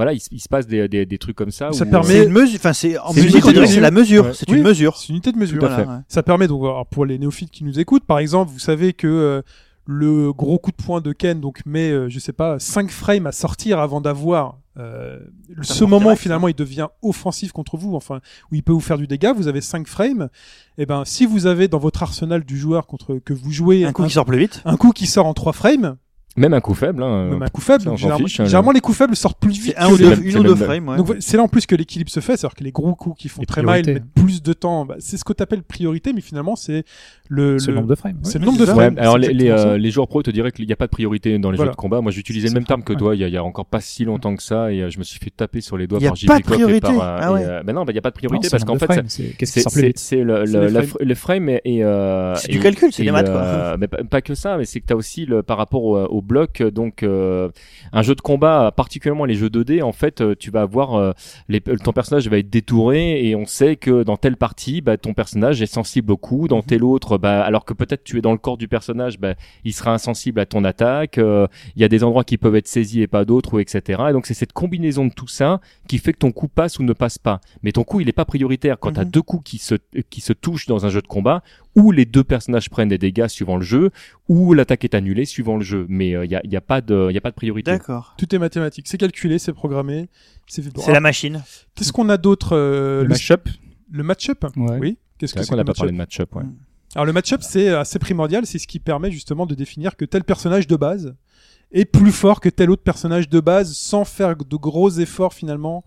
voilà, 0.00 0.12
il, 0.14 0.20
se- 0.20 0.28
il 0.32 0.40
se 0.40 0.48
passe 0.48 0.66
des, 0.66 0.88
des, 0.88 1.04
des 1.06 1.18
trucs 1.18 1.36
comme 1.36 1.50
ça. 1.50 1.70
Ça 1.72 1.84
où- 1.84 1.90
permet- 1.90 2.06
C'est 2.08 2.24
une 2.24 2.32
mesure, 2.32 2.58
enfin 2.58 2.72
c'est 2.72 2.98
en 2.98 3.12
C'est 3.12 3.20
une 3.20 3.26
musique 3.26 3.44
c'est 3.66 3.80
la 3.80 3.90
mesure, 3.90 4.24
Ouais. 4.24 4.32
c'est 4.34 4.50
Oui, 4.50 4.56
une 4.58 4.64
mesure. 4.64 4.96
C'est 4.96 5.08
une 5.10 5.16
unité 5.16 5.32
de 5.32 5.38
mesure. 5.38 5.60
Voilà, 5.60 5.78
ouais. 5.80 5.84
Ça 6.08 6.22
permet 6.22 6.48
donc 6.48 6.62
alors, 6.62 6.86
pour 6.86 7.04
les 7.06 7.18
néophytes 7.18 7.50
qui 7.50 7.64
nous 7.64 7.78
écoutent, 7.78 8.04
par 8.04 8.18
exemple, 8.18 8.50
vous 8.52 8.58
savez 8.58 8.92
que 8.94 9.06
euh, 9.06 9.42
le 9.86 10.32
gros 10.32 10.58
coup 10.58 10.70
de 10.70 10.76
poing 10.82 11.00
de 11.00 11.12
Ken 11.12 11.40
donc 11.40 11.60
met, 11.66 11.90
euh, 11.90 12.08
je 12.08 12.18
sais 12.18 12.32
pas, 12.32 12.58
5 12.58 12.90
frames 12.90 13.26
à 13.26 13.32
sortir 13.32 13.78
avant 13.78 14.00
d'avoir 14.00 14.58
euh, 14.78 15.18
ce 15.62 15.84
moment 15.84 16.12
où 16.12 16.16
finalement 16.16 16.46
il 16.48 16.54
devient 16.54 16.86
offensif 17.02 17.50
contre 17.52 17.76
vous, 17.76 17.94
enfin 17.96 18.20
où 18.50 18.54
il 18.54 18.62
peut 18.62 18.72
vous 18.72 18.80
faire 18.80 18.98
du 18.98 19.06
dégât. 19.06 19.32
Vous 19.32 19.48
avez 19.48 19.60
5 19.60 19.86
frames. 19.88 20.28
Et 20.78 20.86
ben 20.86 21.02
si 21.04 21.26
vous 21.26 21.46
avez 21.46 21.66
dans 21.68 21.78
votre 21.78 22.02
arsenal 22.02 22.44
du 22.44 22.56
joueur 22.56 22.86
contre 22.86 23.18
que 23.18 23.32
vous 23.34 23.50
jouez 23.50 23.84
Un 23.84 23.92
coup 23.92 24.04
qui 24.04 24.10
sort 24.12 24.24
plus 24.24 24.38
vite. 24.38 24.62
un 24.64 24.76
coup 24.76 24.92
qui 24.92 25.06
sort 25.06 25.26
en 25.26 25.34
3 25.34 25.52
frames, 25.52 25.96
Même 26.36 26.54
un 26.54 26.60
coup 26.60 26.74
faible. 26.74 27.02
Hein, 27.02 27.28
même 27.30 27.42
un 27.42 27.48
coup 27.48 27.60
faible. 27.60 27.82
généralement, 27.96 28.26
fiche, 28.26 28.38
hein, 28.40 28.44
généralement, 28.44 28.70
les 28.70 28.80
coups 28.80 28.96
faibles 28.96 29.16
sortent 29.16 29.40
plus 29.40 29.60
vite 29.60 29.74
un 29.76 29.90
ou 29.90 29.96
deux, 29.98 30.12
une 30.22 30.30
c'est 30.32 30.38
ou 30.38 30.42
deux 30.44 30.54
frames, 30.54 30.88
ouais. 30.88 30.96
Donc 30.96 31.16
c'est 31.18 31.36
là 31.36 31.42
en 31.42 31.48
plus 31.48 31.66
que 31.66 31.74
l'équilibre 31.74 32.10
se 32.10 32.20
fait, 32.20 32.36
c'est-à-dire 32.36 32.54
que 32.54 32.62
les 32.64 32.70
gros 32.70 32.94
coups 32.94 33.20
qui 33.20 33.28
font 33.28 33.40
Les 33.42 33.46
très 33.46 33.62
mal 33.62 33.82
priorités. 33.82 33.94
mettent 33.94 34.14
plus 34.14 34.40
de 34.42 34.52
temps. 34.52 34.84
Bah, 34.84 34.94
c'est 35.00 35.16
ce 35.16 35.24
que 35.24 35.32
tu 35.32 35.42
appelles 35.42 35.62
priorité, 35.64 36.12
mais 36.12 36.20
finalement 36.20 36.54
c'est 36.56 36.84
le, 37.28 37.56
le 37.56 37.74
nombre 37.74 37.88
de 37.88 37.94
frames. 37.96 38.18
c'est 38.22 38.38
le 38.38 38.44
nombre 38.46 38.58
de. 38.58 38.64
Ouais, 38.64 38.72
frames. 38.72 38.98
alors 38.98 39.18
les, 39.18 39.32
les, 39.32 39.48
euh, 39.50 39.76
les 39.76 39.90
joueurs 39.90 40.06
pro 40.08 40.22
te 40.22 40.30
diraient 40.30 40.52
qu'il 40.52 40.66
n'y 40.66 40.72
a 40.72 40.76
pas 40.76 40.86
de 40.86 40.90
priorité 40.92 41.36
dans 41.38 41.50
les 41.50 41.56
Voilà. 41.56 41.72
jeux 41.72 41.74
de 41.74 41.80
combat. 41.80 42.00
Moi, 42.00 42.12
j'utilisais 42.12 42.48
le 42.48 42.54
même 42.54 42.64
terme 42.64 42.84
que 42.84 42.92
toi 42.92 43.14
il 43.16 43.20
y, 43.20 43.24
a, 43.24 43.28
il 43.28 43.34
y 43.34 43.36
a 43.36 43.42
encore 43.44 43.66
pas 43.66 43.80
si 43.80 44.04
longtemps 44.04 44.34
que 44.36 44.42
ça 44.42 44.72
et 44.72 44.82
euh, 44.82 44.90
je 44.90 44.98
me 44.98 45.04
suis 45.04 45.18
fait 45.18 45.30
taper 45.30 45.60
sur 45.60 45.76
les 45.76 45.88
doigts 45.88 45.98
Il 46.00 46.04
y 46.04 46.06
a 46.06 46.10
par 46.10 46.16
pas 46.28 46.36
JP 46.36 46.42
de 46.42 46.46
Coq 46.46 46.54
et 46.54 46.62
priorité. 46.62 46.88
euh, 46.92 46.98
Ah 47.00 47.32
euh, 47.32 47.62
ben 47.64 47.72
non, 47.74 47.84
il 47.88 47.92
n'y 47.92 47.98
a 47.98 48.02
pas 48.02 48.10
de 48.10 48.14
priorité 48.14 48.48
parce 48.50 48.64
qu'en 48.64 48.74
de 48.76 48.78
fait, 48.78 49.02
c'est- 49.08 50.22
le, 50.22 51.14
frame 51.14 51.48
et, 51.64 51.82
C'est 52.36 52.52
du 52.52 52.60
calcul, 52.60 52.92
c'est 52.92 53.02
des 53.04 53.10
maths 53.10 53.26
quoi. 53.30 53.76
mais 53.78 53.88
pas, 53.88 54.04
pas 54.04 54.22
que 54.22 54.34
ça, 54.34 54.56
mais 54.56 54.64
c'est 54.64 54.80
que 54.80 54.86
t'as 54.86 54.94
aussi 54.94 55.26
le 55.26 55.42
par 55.42 55.58
rapport 55.58 55.82
au, 55.84 56.19
au 56.20 56.22
bloc, 56.22 56.62
donc 56.62 57.02
euh, 57.02 57.48
un 57.92 58.02
jeu 58.02 58.14
de 58.14 58.20
combat, 58.20 58.72
particulièrement 58.76 59.24
les 59.24 59.34
jeux 59.34 59.48
2D, 59.48 59.82
en 59.82 59.92
fait, 59.92 60.20
euh, 60.20 60.34
tu 60.38 60.50
vas 60.50 60.62
avoir 60.62 60.94
euh, 60.94 61.12
les, 61.48 61.60
ton 61.60 61.92
personnage 61.92 62.28
va 62.28 62.38
être 62.38 62.48
détouré 62.50 63.26
et 63.26 63.34
on 63.34 63.46
sait 63.46 63.76
que 63.76 64.02
dans 64.02 64.16
telle 64.16 64.36
partie, 64.36 64.80
bah, 64.80 64.96
ton 64.96 65.14
personnage 65.14 65.60
est 65.62 65.66
sensible 65.66 66.12
au 66.12 66.16
coup, 66.16 66.46
dans 66.48 66.62
telle 66.62 66.84
autre, 66.84 67.18
bah, 67.18 67.42
alors 67.42 67.64
que 67.64 67.74
peut-être 67.74 68.04
tu 68.04 68.18
es 68.18 68.20
dans 68.20 68.32
le 68.32 68.38
corps 68.38 68.56
du 68.58 68.68
personnage, 68.68 69.18
bah, 69.18 69.34
il 69.64 69.72
sera 69.72 69.92
insensible 69.92 70.40
à 70.40 70.46
ton 70.46 70.64
attaque. 70.64 71.18
euh, 71.18 71.46
Il 71.76 71.82
y 71.82 71.84
a 71.84 71.88
des 71.88 72.04
endroits 72.04 72.24
qui 72.24 72.38
peuvent 72.38 72.56
être 72.56 72.68
saisis 72.68 73.00
et 73.02 73.06
pas 73.06 73.24
d'autres, 73.24 73.54
ou 73.54 73.58
etc. 73.60 74.02
Et 74.10 74.12
donc 74.12 74.26
c'est 74.26 74.34
cette 74.34 74.52
combinaison 74.52 75.06
de 75.06 75.12
tout 75.12 75.28
ça 75.28 75.60
qui 75.88 75.98
fait 75.98 76.12
que 76.12 76.18
ton 76.18 76.32
coup 76.32 76.48
passe 76.48 76.78
ou 76.78 76.82
ne 76.82 76.92
passe 76.92 77.18
pas. 77.18 77.40
Mais 77.62 77.72
ton 77.72 77.82
coup, 77.84 78.00
il 78.00 78.08
est 78.08 78.12
pas 78.12 78.24
prioritaire 78.24 78.78
quand 78.78 78.92
t'as 78.92 79.04
Mhm. 79.04 79.10
deux 79.10 79.22
coups 79.22 79.42
qui 79.50 79.58
se 79.58 79.74
qui 80.10 80.20
se 80.20 80.32
touchent 80.32 80.66
dans 80.66 80.86
un 80.86 80.90
jeu 80.90 81.00
de 81.02 81.06
combat 81.06 81.42
où 81.76 81.92
les 81.92 82.04
deux 82.04 82.24
personnages 82.24 82.68
prennent 82.68 82.88
des 82.88 82.98
dégâts 82.98 83.28
suivant 83.28 83.56
le 83.56 83.62
jeu, 83.64 83.90
ou 84.28 84.54
l'attaque 84.54 84.84
est 84.84 84.94
annulée 84.94 85.24
suivant 85.24 85.56
le 85.56 85.62
jeu. 85.62 85.86
Mais 85.88 86.10
il 86.10 86.30
y, 86.30 86.34
a, 86.34 86.40
y 86.44 86.56
a 86.56 86.60
pas 86.60 86.80
de, 86.80 87.10
y 87.12 87.16
a 87.16 87.20
pas 87.20 87.30
de 87.30 87.36
priorité. 87.36 87.70
D'accord. 87.70 88.14
Tout 88.18 88.34
est 88.34 88.38
mathématique. 88.38 88.86
C'est 88.88 88.98
calculé, 88.98 89.38
c'est 89.38 89.52
programmé. 89.52 90.08
C'est 90.46 90.62
C'est 90.78 90.92
la 90.92 91.00
machine. 91.00 91.42
Qu'est-ce 91.74 91.92
qu'on 91.92 92.08
a 92.08 92.16
d'autre 92.16 92.56
euh, 92.56 93.02
Le 93.02 93.08
match-up. 93.08 93.48
le 93.90 94.02
match-up 94.02 94.44
Ouais. 94.56 94.78
Oui. 94.80 94.98
Qu'est-ce 95.18 95.32
C'est 95.32 95.38
que 95.38 95.44
c'est 95.44 95.50
qu'on 95.50 95.56
n'a 95.56 95.62
le 95.62 95.66
pas 95.66 95.74
parlé 95.74 95.92
match-up 95.92 96.30
de 96.30 96.34
match-up. 96.38 96.48
Ouais. 96.50 96.56
Alors 96.96 97.06
le 97.06 97.12
match-up, 97.12 97.42
c'est 97.42 97.68
assez 97.68 97.98
primordial. 98.00 98.46
C'est 98.46 98.58
ce 98.58 98.66
qui 98.66 98.80
permet 98.80 99.12
justement 99.12 99.46
de 99.46 99.54
définir 99.54 99.96
que 99.96 100.04
tel 100.04 100.24
personnage 100.24 100.66
de 100.66 100.74
base 100.76 101.14
est 101.70 101.84
plus 101.84 102.10
fort 102.10 102.40
que 102.40 102.48
tel 102.48 102.68
autre 102.70 102.82
personnage 102.82 103.28
de 103.28 103.38
base 103.38 103.74
sans 103.74 104.04
faire 104.04 104.34
de 104.34 104.56
gros 104.56 104.90
efforts 104.90 105.34
finalement 105.34 105.84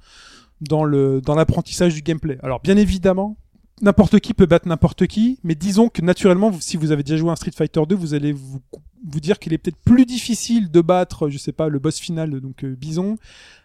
dans 0.62 0.86
le 0.86 1.20
dans 1.20 1.36
l'apprentissage 1.36 1.94
du 1.94 2.02
gameplay. 2.02 2.38
Alors 2.42 2.62
bien 2.62 2.78
évidemment, 2.78 3.36
n'importe 3.82 4.20
qui 4.20 4.34
peut 4.34 4.46
battre 4.46 4.68
n'importe 4.68 5.08
qui, 5.08 5.40
mais 5.44 5.56
disons 5.56 5.90
que 5.90 6.02
naturellement, 6.02 6.52
si 6.60 6.78
vous 6.78 6.92
avez 6.92 7.04
déjà 7.04 7.18
joué 7.18 7.30
à 7.30 7.34
un 7.34 7.36
Street 7.36 7.52
Fighter 7.56 7.82
2, 7.88 7.96
vous 7.96 8.14
allez 8.14 8.32
vous 8.32 8.62
vous 9.06 9.20
dire 9.20 9.38
qu'il 9.40 9.54
est 9.54 9.58
peut-être 9.58 9.82
plus 9.84 10.06
difficile 10.06 10.72
de 10.72 10.82
battre, 10.82 11.30
je 11.30 11.38
sais 11.38 11.52
pas, 11.52 11.68
le 11.68 11.80
boss 11.80 12.00
final 12.00 12.40
donc 12.40 12.64
euh, 12.64 12.74
Bison 12.76 13.18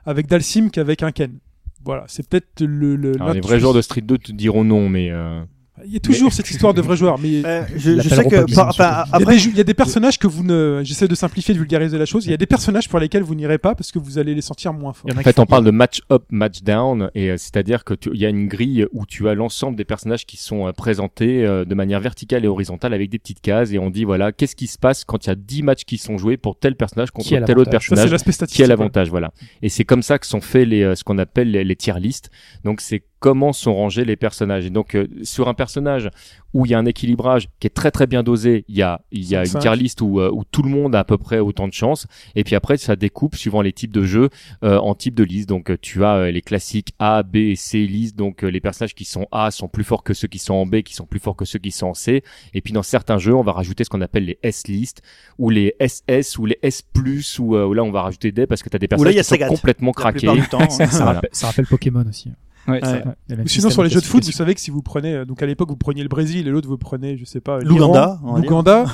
avec 0.04 0.26
Dalsim 0.26 0.70
qu'avec 0.70 1.02
un 1.02 1.12
Ken. 1.12 1.38
Voilà, 1.84 2.04
c'est 2.08 2.28
peut-être 2.28 2.60
le, 2.60 2.96
le 2.96 3.14
Alors, 3.14 3.32
les 3.32 3.40
vrais 3.40 3.60
joueurs 3.60 3.74
de 3.74 3.82
Street 3.82 4.00
2 4.00 4.18
te 4.18 4.32
diront 4.32 4.64
non, 4.64 4.88
mais 4.88 5.10
euh, 5.10 5.42
Il 5.86 5.92
y 5.92 5.96
a 5.96 6.00
toujours 6.00 6.32
cette 6.32 6.50
histoire 6.50 6.74
de 6.74 6.80
vrais 6.82 6.96
joueurs, 6.96 7.18
mais 7.18 7.44
Euh, 7.44 7.62
je, 7.76 8.00
je 8.00 8.08
sais 8.08 8.24
que 8.24 8.54
par- 8.54 8.72
Il 8.76 8.84
y, 8.84 8.84
a 8.84 9.06
après, 9.12 9.36
des, 9.36 9.46
il 9.46 9.56
y 9.56 9.60
a 9.60 9.64
des 9.64 9.74
personnages 9.74 10.18
que 10.18 10.26
vous 10.26 10.42
ne. 10.44 10.80
J'essaie 10.84 11.08
de 11.08 11.14
simplifier, 11.14 11.54
de 11.54 11.58
vulgariser 11.58 11.98
la 11.98 12.04
chose. 12.06 12.26
Il 12.26 12.30
y 12.30 12.34
a 12.34 12.36
des 12.36 12.46
personnages 12.46 12.88
pour 12.88 12.98
lesquels 12.98 13.22
vous 13.22 13.34
n'irez 13.34 13.58
pas 13.58 13.74
parce 13.74 13.92
que 13.92 13.98
vous 13.98 14.18
allez 14.18 14.34
les 14.34 14.40
sentir 14.42 14.72
moins 14.72 14.92
forts. 14.92 15.10
En 15.16 15.20
fait, 15.22 15.38
on 15.38 15.46
parle 15.46 15.64
de 15.64 15.70
match 15.70 16.00
up, 16.12 16.24
match 16.30 16.62
down, 16.62 17.10
et 17.14 17.30
euh, 17.30 17.36
c'est-à-dire 17.36 17.84
que 17.84 17.94
tu- 17.94 18.10
il 18.12 18.20
y 18.20 18.26
a 18.26 18.28
une 18.28 18.48
grille 18.48 18.86
où 18.92 19.06
tu 19.06 19.28
as 19.28 19.34
l'ensemble 19.34 19.76
des 19.76 19.84
personnages 19.84 20.26
qui 20.26 20.36
sont 20.36 20.66
euh, 20.66 20.72
présentés 20.72 21.44
euh, 21.44 21.64
de 21.64 21.74
manière 21.74 22.00
verticale 22.00 22.44
et 22.44 22.48
horizontale 22.48 22.92
avec 22.94 23.10
des 23.10 23.18
petites 23.18 23.40
cases, 23.40 23.72
et 23.72 23.78
on 23.78 23.90
dit 23.90 24.04
voilà, 24.04 24.32
qu'est-ce 24.32 24.56
qui 24.56 24.66
se 24.66 24.78
passe 24.78 25.04
quand 25.04 25.26
il 25.26 25.28
y 25.28 25.32
a 25.32 25.36
10 25.36 25.62
matchs 25.62 25.84
qui 25.84 25.98
sont 25.98 26.18
joués 26.18 26.36
pour 26.36 26.58
tel 26.58 26.74
personnage 26.76 27.10
contre 27.10 27.28
tel 27.28 27.58
autre 27.58 27.70
Ça, 27.70 27.70
personnage 27.70 28.10
l'aspect 28.10 28.32
qui 28.46 28.62
a 28.62 28.66
l'avantage, 28.66 29.08
voilà. 29.10 29.32
Et 29.62 29.68
c'est 29.68 29.84
comme 29.84 30.02
ça 30.02 30.18
que 30.18 30.26
sont 30.26 30.40
faits 30.40 30.66
les, 30.68 30.82
euh, 30.82 30.94
ce 30.94 31.04
qu'on 31.04 31.18
appelle 31.18 31.50
les, 31.50 31.64
les 31.64 31.76
tier 31.76 31.94
lists. 31.98 32.30
Donc 32.64 32.80
c'est 32.80 33.02
comment 33.18 33.52
sont 33.52 33.74
rangés 33.74 34.04
les 34.04 34.16
personnages. 34.16 34.66
Et 34.66 34.70
donc 34.70 34.94
euh, 34.94 35.06
sur 35.22 35.48
un 35.48 35.54
personnage 35.54 36.10
où 36.54 36.64
il 36.64 36.70
y 36.70 36.74
a 36.74 36.78
un 36.78 36.86
équilibrage 36.86 37.48
qui 37.60 37.66
est 37.66 37.70
très 37.70 37.90
très 37.90 38.06
bien 38.06 38.22
dosé, 38.22 38.64
il 38.68 38.76
y 38.76 38.82
a 38.82 39.02
il 39.12 39.28
y 39.28 39.36
a 39.36 39.40
une 39.40 39.46
5. 39.46 39.60
tier 39.60 39.76
list 39.76 40.00
où, 40.00 40.20
euh, 40.20 40.30
où 40.32 40.44
tout 40.44 40.62
le 40.62 40.70
monde 40.70 40.94
a 40.94 41.00
à 41.00 41.04
peu 41.04 41.18
près 41.18 41.38
autant 41.40 41.68
de 41.68 41.72
chances. 41.72 42.06
Et 42.34 42.44
puis 42.44 42.54
après 42.54 42.76
ça 42.76 42.96
découpe 42.96 43.36
suivant 43.36 43.60
les 43.62 43.72
types 43.72 43.92
de 43.92 44.02
jeux 44.02 44.30
euh, 44.64 44.78
en 44.78 44.94
types 44.94 45.14
de 45.14 45.24
listes. 45.24 45.48
Donc 45.48 45.70
euh, 45.70 45.76
tu 45.80 46.04
as 46.04 46.14
euh, 46.14 46.30
les 46.30 46.42
classiques 46.42 46.94
A, 46.98 47.22
B 47.22 47.36
et 47.36 47.56
C 47.56 47.86
listes. 47.86 48.16
Donc 48.16 48.44
euh, 48.44 48.48
les 48.48 48.60
personnages 48.60 48.94
qui 48.94 49.04
sont 49.04 49.26
A 49.32 49.50
sont 49.50 49.68
plus 49.68 49.84
forts 49.84 50.02
que 50.02 50.14
ceux 50.14 50.28
qui 50.28 50.38
sont 50.38 50.54
en 50.54 50.66
B, 50.66 50.82
qui 50.82 50.94
sont 50.94 51.06
plus 51.06 51.20
forts 51.20 51.36
que 51.36 51.44
ceux 51.44 51.58
qui 51.58 51.70
sont 51.70 51.88
en 51.88 51.94
C. 51.94 52.22
Et 52.54 52.60
puis 52.60 52.72
dans 52.72 52.82
certains 52.82 53.18
jeux, 53.18 53.34
on 53.34 53.42
va 53.42 53.52
rajouter 53.52 53.84
ce 53.84 53.90
qu'on 53.90 54.00
appelle 54.00 54.24
les 54.24 54.38
S 54.42 54.66
listes 54.68 55.02
ou 55.38 55.50
les 55.50 55.74
SS 55.80 56.38
ou 56.38 56.46
les 56.46 56.58
S 56.62 56.82
plus 56.82 57.38
ou 57.38 57.56
euh, 57.56 57.66
où 57.66 57.74
là 57.74 57.84
on 57.84 57.90
va 57.90 58.02
rajouter 58.02 58.32
des 58.32 58.46
parce 58.46 58.62
que 58.62 58.68
tu 58.68 58.76
as 58.76 58.78
des 58.78 58.86
là, 58.86 58.96
personnages 58.96 59.14
qui 59.14 59.24
sont 59.24 59.48
complètement 59.48 59.92
craqués. 59.92 60.28
temps. 60.50 60.68
Ça, 60.70 61.04
rappelle, 61.04 61.30
ça 61.32 61.48
rappelle 61.48 61.66
Pokémon 61.66 62.04
aussi. 62.08 62.30
Ouais, 62.66 62.80
Ouais. 62.84 63.04
Ou 63.44 63.48
sinon 63.48 63.70
sur 63.70 63.82
les 63.82 63.90
jeux 63.90 64.00
de 64.00 64.06
foot, 64.06 64.24
vous 64.24 64.32
savez 64.32 64.54
que 64.54 64.60
si 64.60 64.70
vous 64.70 64.82
prenez, 64.82 65.14
euh, 65.14 65.24
donc 65.24 65.42
à 65.42 65.46
l'époque 65.46 65.68
vous 65.68 65.76
preniez 65.76 66.02
le 66.02 66.08
Brésil 66.08 66.46
et 66.46 66.50
l'autre 66.50 66.68
vous 66.68 66.78
prenez, 66.78 67.16
je 67.16 67.24
sais 67.24 67.40
pas, 67.40 67.60
L'Ouganda, 67.60 68.18
l'Ouganda. 68.22 68.86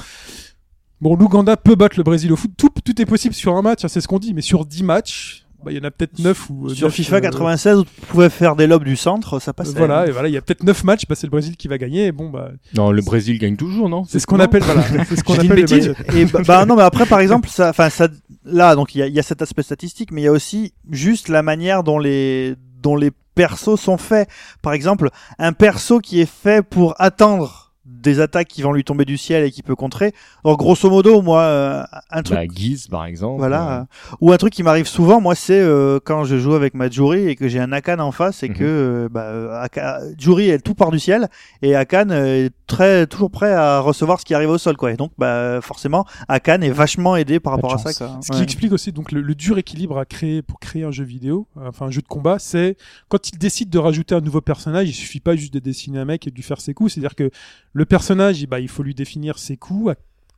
Bon, 1.00 1.16
l'Ouganda 1.16 1.56
peut 1.56 1.74
battre 1.74 1.96
le 1.98 2.02
Brésil 2.02 2.32
au 2.32 2.36
foot. 2.36 2.52
Tout, 2.56 2.70
tout 2.84 3.02
est 3.02 3.04
possible 3.04 3.34
sur 3.34 3.54
un 3.56 3.62
match, 3.62 3.84
hein, 3.84 3.88
c'est 3.88 4.00
ce 4.00 4.08
qu'on 4.08 4.18
dit. 4.18 4.32
Mais 4.32 4.40
sur 4.40 4.64
10 4.64 4.84
matchs, 4.84 5.44
bah, 5.64 5.72
il 5.72 5.76
y 5.76 5.80
en 5.80 5.84
a 5.84 5.90
peut-être 5.90 6.18
9 6.18 6.50
ou 6.50 6.66
euh, 6.66 6.74
Sur 6.74 6.86
neuf, 6.86 6.94
FIFA 6.94 7.16
euh, 7.16 7.20
96, 7.20 7.78
où 7.78 7.84
tu 7.84 8.00
pouvais 8.06 8.30
faire 8.30 8.54
des 8.54 8.66
lobes 8.66 8.84
du 8.84 8.96
centre, 8.96 9.38
ça 9.38 9.52
passait. 9.52 9.76
Voilà, 9.76 10.06
et 10.06 10.12
voilà, 10.12 10.28
il 10.28 10.32
y 10.32 10.36
a 10.36 10.42
peut-être 10.42 10.62
9 10.62 10.84
matchs, 10.84 11.02
bah, 11.08 11.14
c'est 11.14 11.26
le 11.26 11.30
Brésil 11.30 11.56
qui 11.56 11.68
va 11.68 11.78
gagner. 11.78 12.06
Et 12.06 12.12
bon, 12.12 12.30
bah, 12.30 12.52
Non, 12.74 12.90
le 12.90 13.02
Brésil 13.02 13.38
gagne 13.38 13.56
toujours, 13.56 13.88
non? 13.88 14.04
C'est 14.04 14.18
ce 14.18 14.26
qu'on 14.26 14.40
appelle, 14.40 14.62
voilà, 14.62 14.82
c'est 15.08 15.16
ce 15.16 15.24
qu'on 15.24 15.34
appelle 15.34 15.56
bêtise. 15.56 15.94
Et 16.14 16.26
bah, 16.26 16.40
bah, 16.46 16.64
non, 16.64 16.76
mais 16.76 16.82
après, 16.82 17.06
par 17.06 17.20
exemple, 17.20 17.48
ça, 17.48 17.70
enfin, 17.70 17.90
ça, 17.90 18.08
là, 18.44 18.74
donc 18.74 18.94
il 18.94 18.98
y 18.98 19.02
a, 19.02 19.06
il 19.06 19.14
y 19.14 19.18
a 19.18 19.22
cet 19.22 19.42
aspect 19.42 19.62
statistique, 19.62 20.12
mais 20.12 20.22
il 20.22 20.24
y 20.24 20.28
a 20.28 20.32
aussi 20.32 20.72
juste 20.90 21.28
la 21.28 21.42
manière 21.42 21.82
dont 21.82 21.98
les, 21.98 22.54
dont 22.82 22.96
les 22.96 23.10
persos 23.34 23.80
sont 23.80 23.98
faits. 23.98 24.28
Par 24.62 24.72
exemple, 24.72 25.10
un 25.38 25.52
perso 25.52 26.00
qui 26.00 26.20
est 26.20 26.30
fait 26.30 26.62
pour 26.62 26.94
attendre 26.98 27.72
des 28.04 28.20
attaques 28.20 28.46
qui 28.48 28.62
vont 28.62 28.72
lui 28.72 28.84
tomber 28.84 29.04
du 29.04 29.16
ciel 29.16 29.42
et 29.42 29.50
qui 29.50 29.62
peut 29.62 29.74
contrer. 29.74 30.12
Donc, 30.44 30.58
grosso 30.58 30.88
modo, 30.88 31.22
moi, 31.22 31.40
euh, 31.40 31.82
un 32.10 32.22
truc 32.22 32.36
Bah, 32.38 32.46
Guise, 32.46 32.86
par 32.86 33.04
exemple. 33.06 33.38
Voilà. 33.38 33.80
Euh, 33.80 33.84
Ou 34.20 34.32
un 34.32 34.36
truc 34.36 34.52
qui 34.52 34.62
m'arrive 34.62 34.86
souvent, 34.86 35.20
moi, 35.20 35.34
c'est 35.34 35.58
euh, 35.60 35.98
quand 36.04 36.24
je 36.24 36.36
joue 36.38 36.54
avec 36.54 36.74
ma 36.74 36.88
Juri 36.88 37.28
et 37.28 37.34
que 37.34 37.48
j'ai 37.48 37.58
un 37.58 37.72
Akan 37.72 37.98
en 37.98 38.12
face 38.12 38.42
et 38.44 38.48
Mhm. 38.50 38.54
que 38.54 38.64
euh, 38.64 39.08
bah, 39.10 39.60
Aka- 39.62 40.00
Juri, 40.18 40.48
elle 40.50 40.62
tout 40.62 40.74
part 40.74 40.90
du 40.92 40.98
ciel 41.00 41.28
et 41.62 41.74
Akan 41.74 42.10
est 42.10 42.50
très 42.66 43.06
toujours 43.06 43.30
prêt 43.30 43.52
à 43.52 43.80
recevoir 43.80 44.20
ce 44.20 44.24
qui 44.24 44.34
arrive 44.34 44.50
au 44.50 44.58
sol, 44.58 44.76
quoi. 44.76 44.92
Et 44.92 44.96
donc, 44.96 45.12
bah, 45.18 45.60
forcément, 45.62 46.04
Akan 46.28 46.60
est 46.60 46.70
vachement 46.70 47.16
aidé 47.16 47.40
par 47.40 47.54
rapport 47.54 47.74
à 47.74 47.78
ça. 47.78 47.92
Quoi. 47.94 48.20
Ce 48.22 48.30
qui 48.30 48.42
explique 48.42 48.72
aussi 48.72 48.92
donc 48.92 49.10
le, 49.12 49.20
le 49.22 49.34
dur 49.34 49.58
équilibre 49.58 49.98
à 49.98 50.04
créer 50.04 50.42
pour 50.42 50.60
créer 50.60 50.84
un 50.84 50.90
jeu 50.90 51.04
vidéo, 51.04 51.46
enfin 51.56 51.86
un 51.86 51.90
jeu 51.90 52.02
de 52.02 52.06
combat, 52.08 52.38
c'est 52.38 52.76
quand 53.08 53.28
il 53.30 53.38
décide 53.38 53.70
de 53.70 53.78
rajouter 53.78 54.14
un 54.14 54.20
nouveau 54.20 54.40
personnage, 54.40 54.88
il 54.88 54.92
suffit 54.92 55.20
pas 55.20 55.36
juste 55.36 55.54
de 55.54 55.58
dessiner 55.58 55.98
un 56.00 56.04
mec 56.04 56.26
et 56.26 56.30
de 56.30 56.36
lui 56.36 56.42
faire 56.42 56.60
ses 56.60 56.74
coups, 56.74 56.92
c'est-à-dire 56.92 57.14
que 57.14 57.30
le 57.72 57.84
personnage, 57.96 58.40
il, 58.42 58.46
bah, 58.46 58.60
il 58.60 58.68
faut 58.68 58.82
lui 58.82 58.94
définir 58.94 59.38
ses 59.38 59.56
coups, 59.56 59.92
à 59.92 59.94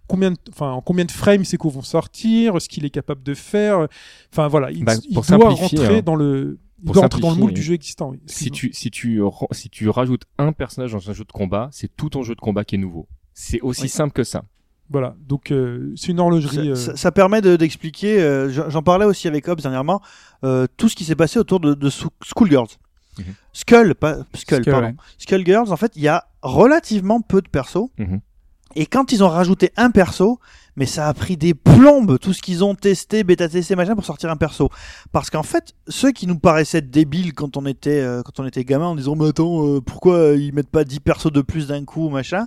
combien 0.09 0.31
de, 0.33 0.37
enfin 0.51 0.71
en 0.73 0.81
combien 0.83 1.05
de 1.05 1.11
frames 1.11 1.45
ses 1.45 1.57
coups 1.57 1.75
vont 1.75 1.83
sortir, 1.83 2.61
ce 2.61 2.69
qu'il 2.69 2.85
est 2.85 2.91
capable 2.91 3.23
de 3.23 3.35
faire, 3.35 3.89
enfin 4.33 4.47
voilà, 4.49 4.71
il, 4.71 4.85
Bah, 4.85 4.95
il 5.09 5.15
doit 5.15 5.49
rentrer 5.51 5.99
hein. 5.99 6.03
dans 6.05 6.15
le 6.17 6.59
il 6.79 6.85
Pour 6.85 6.93
doit 6.95 7.03
rentrer 7.05 7.21
dans 7.23 7.31
le 7.31 7.37
moule 7.37 7.55
du 7.55 7.63
jeu 7.63 7.73
existant. 7.75 8.11
oui. 8.11 8.21
si 8.27 8.51
tu 8.51 8.71
si 8.75 8.91
tu 8.91 9.21
si 9.53 9.71
tu 9.71 9.89
rajoutes 9.89 10.25
un 10.39 10.53
personnage 10.53 10.93
dans 10.93 11.09
un 11.11 11.15
jeu 11.15 11.25
de 11.25 11.33
combat, 11.33 11.69
c'est 11.73 11.91
tout 11.97 12.11
ton 12.11 12.23
jeu 12.23 12.35
de 12.35 12.41
combat 12.41 12.65
qui 12.67 12.75
est 12.75 12.79
nouveau. 12.79 13.09
C'est 13.33 13.61
aussi 13.63 13.83
Oui. 13.83 13.89
simple 13.89 14.13
que 14.13 14.25
ça. 14.25 14.45
Voilà, 14.91 15.17
donc 15.27 15.51
euh, 15.51 15.93
c'est 15.97 16.09
une 16.13 16.21
horlogerie. 16.21 16.55
Ça, 16.57 16.61
euh, 16.63 16.75
ça- 16.77 16.97
ça 16.97 17.11
permet 17.13 17.41
de- 17.41 17.57
d'expliquer, 17.57 18.21
euh, 18.23 18.51
j'en 18.71 18.83
parlais 18.83 19.07
aussi 19.07 19.27
avec 19.27 19.49
Hobbs 19.49 19.61
dernièrement, 19.63 20.01
euh, 20.45 20.67
tout 20.77 20.89
ce 20.91 20.95
qui 20.95 21.05
s'est 21.05 21.17
passé 21.17 21.39
autour 21.41 21.59
de, 21.61 21.75
de 21.75 21.91
Sou- 21.91 22.11
Mhm. 23.19 23.35
Skull, 23.53 23.95
pas 23.95 24.17
Skull, 24.35 24.63
Skull, 24.63 24.73
pardon. 24.73 24.87
ouais. 24.89 24.95
Skullgirls, 25.19 25.73
en 25.73 25.77
fait, 25.77 25.93
il 25.97 26.03
y 26.03 26.09
a 26.09 26.25
relativement 26.43 27.21
peu 27.21 27.41
de 27.43 27.49
persos. 27.49 27.89
Mhm. 27.99 28.21
Et 28.75 28.87
quand 28.87 29.13
ils 29.13 29.25
ont 29.25 29.29
rajouté 29.29 29.73
un 29.77 29.91
perso, 29.91 30.39
mais 30.77 30.87
ça 30.87 31.09
a 31.09 31.15
pris 31.15 31.37
des 31.37 31.55
plombes, 31.55 32.19
tout 32.19 32.33
ce 32.33 32.43
qu'ils 32.43 32.63
ont 32.63 32.75
testé, 32.75 33.25
bêta 33.25 33.49
testé, 33.49 33.75
machin, 33.77 33.95
pour 33.95 34.05
sortir 34.05 34.31
un 34.31 34.37
perso. 34.37 34.69
Parce 35.13 35.31
qu'en 35.31 35.43
fait, 35.43 35.73
ceux 35.89 36.13
qui 36.13 36.27
nous 36.27 36.39
paraissaient 36.39 36.83
débiles 36.83 37.33
quand 37.35 37.57
on 37.57 37.65
était, 37.67 38.01
euh, 38.01 38.23
quand 38.23 38.41
on 38.41 38.47
était 38.47 38.65
gamin, 38.65 38.87
en 38.87 38.95
disant, 38.97 39.17
mais 39.17 39.29
attends, 39.29 39.67
euh, 39.67 39.81
pourquoi 39.81 40.33
ils 40.33 40.53
mettent 40.53 40.71
pas 40.71 40.85
10 40.85 41.01
persos 41.01 41.33
de 41.33 41.41
plus 41.41 41.69
d'un 41.69 41.85
coup, 41.85 42.09
machin, 42.11 42.47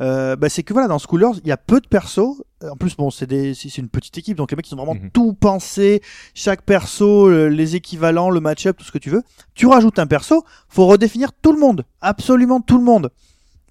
euh, 0.00 0.36
bah, 0.36 0.48
c'est 0.48 0.62
que 0.62 0.72
voilà, 0.72 0.88
dans 0.88 0.98
Schoolers, 0.98 1.38
il 1.42 1.48
y 1.48 1.52
a 1.52 1.56
peu 1.56 1.80
de 1.80 1.86
persos. 1.86 2.42
En 2.62 2.76
plus, 2.76 2.96
bon, 2.96 3.10
c'est 3.10 3.26
des, 3.26 3.54
c'est 3.54 3.76
une 3.78 3.88
petite 3.88 4.16
équipe, 4.18 4.36
donc 4.36 4.50
les 4.50 4.56
mecs, 4.56 4.68
ils 4.70 4.74
ont 4.74 4.78
vraiment 4.78 4.94
Mhm. 4.94 5.10
tout 5.10 5.34
pensé, 5.34 6.00
chaque 6.34 6.62
perso, 6.62 7.28
le- 7.28 7.48
les 7.48 7.76
équivalents, 7.76 8.30
le 8.30 8.40
match-up, 8.40 8.76
tout 8.78 8.84
ce 8.84 8.92
que 8.92 8.98
tu 8.98 9.10
veux. 9.10 9.22
Tu 9.54 9.66
rajoutes 9.66 9.98
un 9.98 10.06
perso, 10.06 10.44
faut 10.68 10.86
redéfinir 10.86 11.32
tout 11.34 11.52
le 11.52 11.58
monde, 11.58 11.84
absolument 12.00 12.60
tout 12.60 12.78
le 12.78 12.84
monde. 12.84 13.10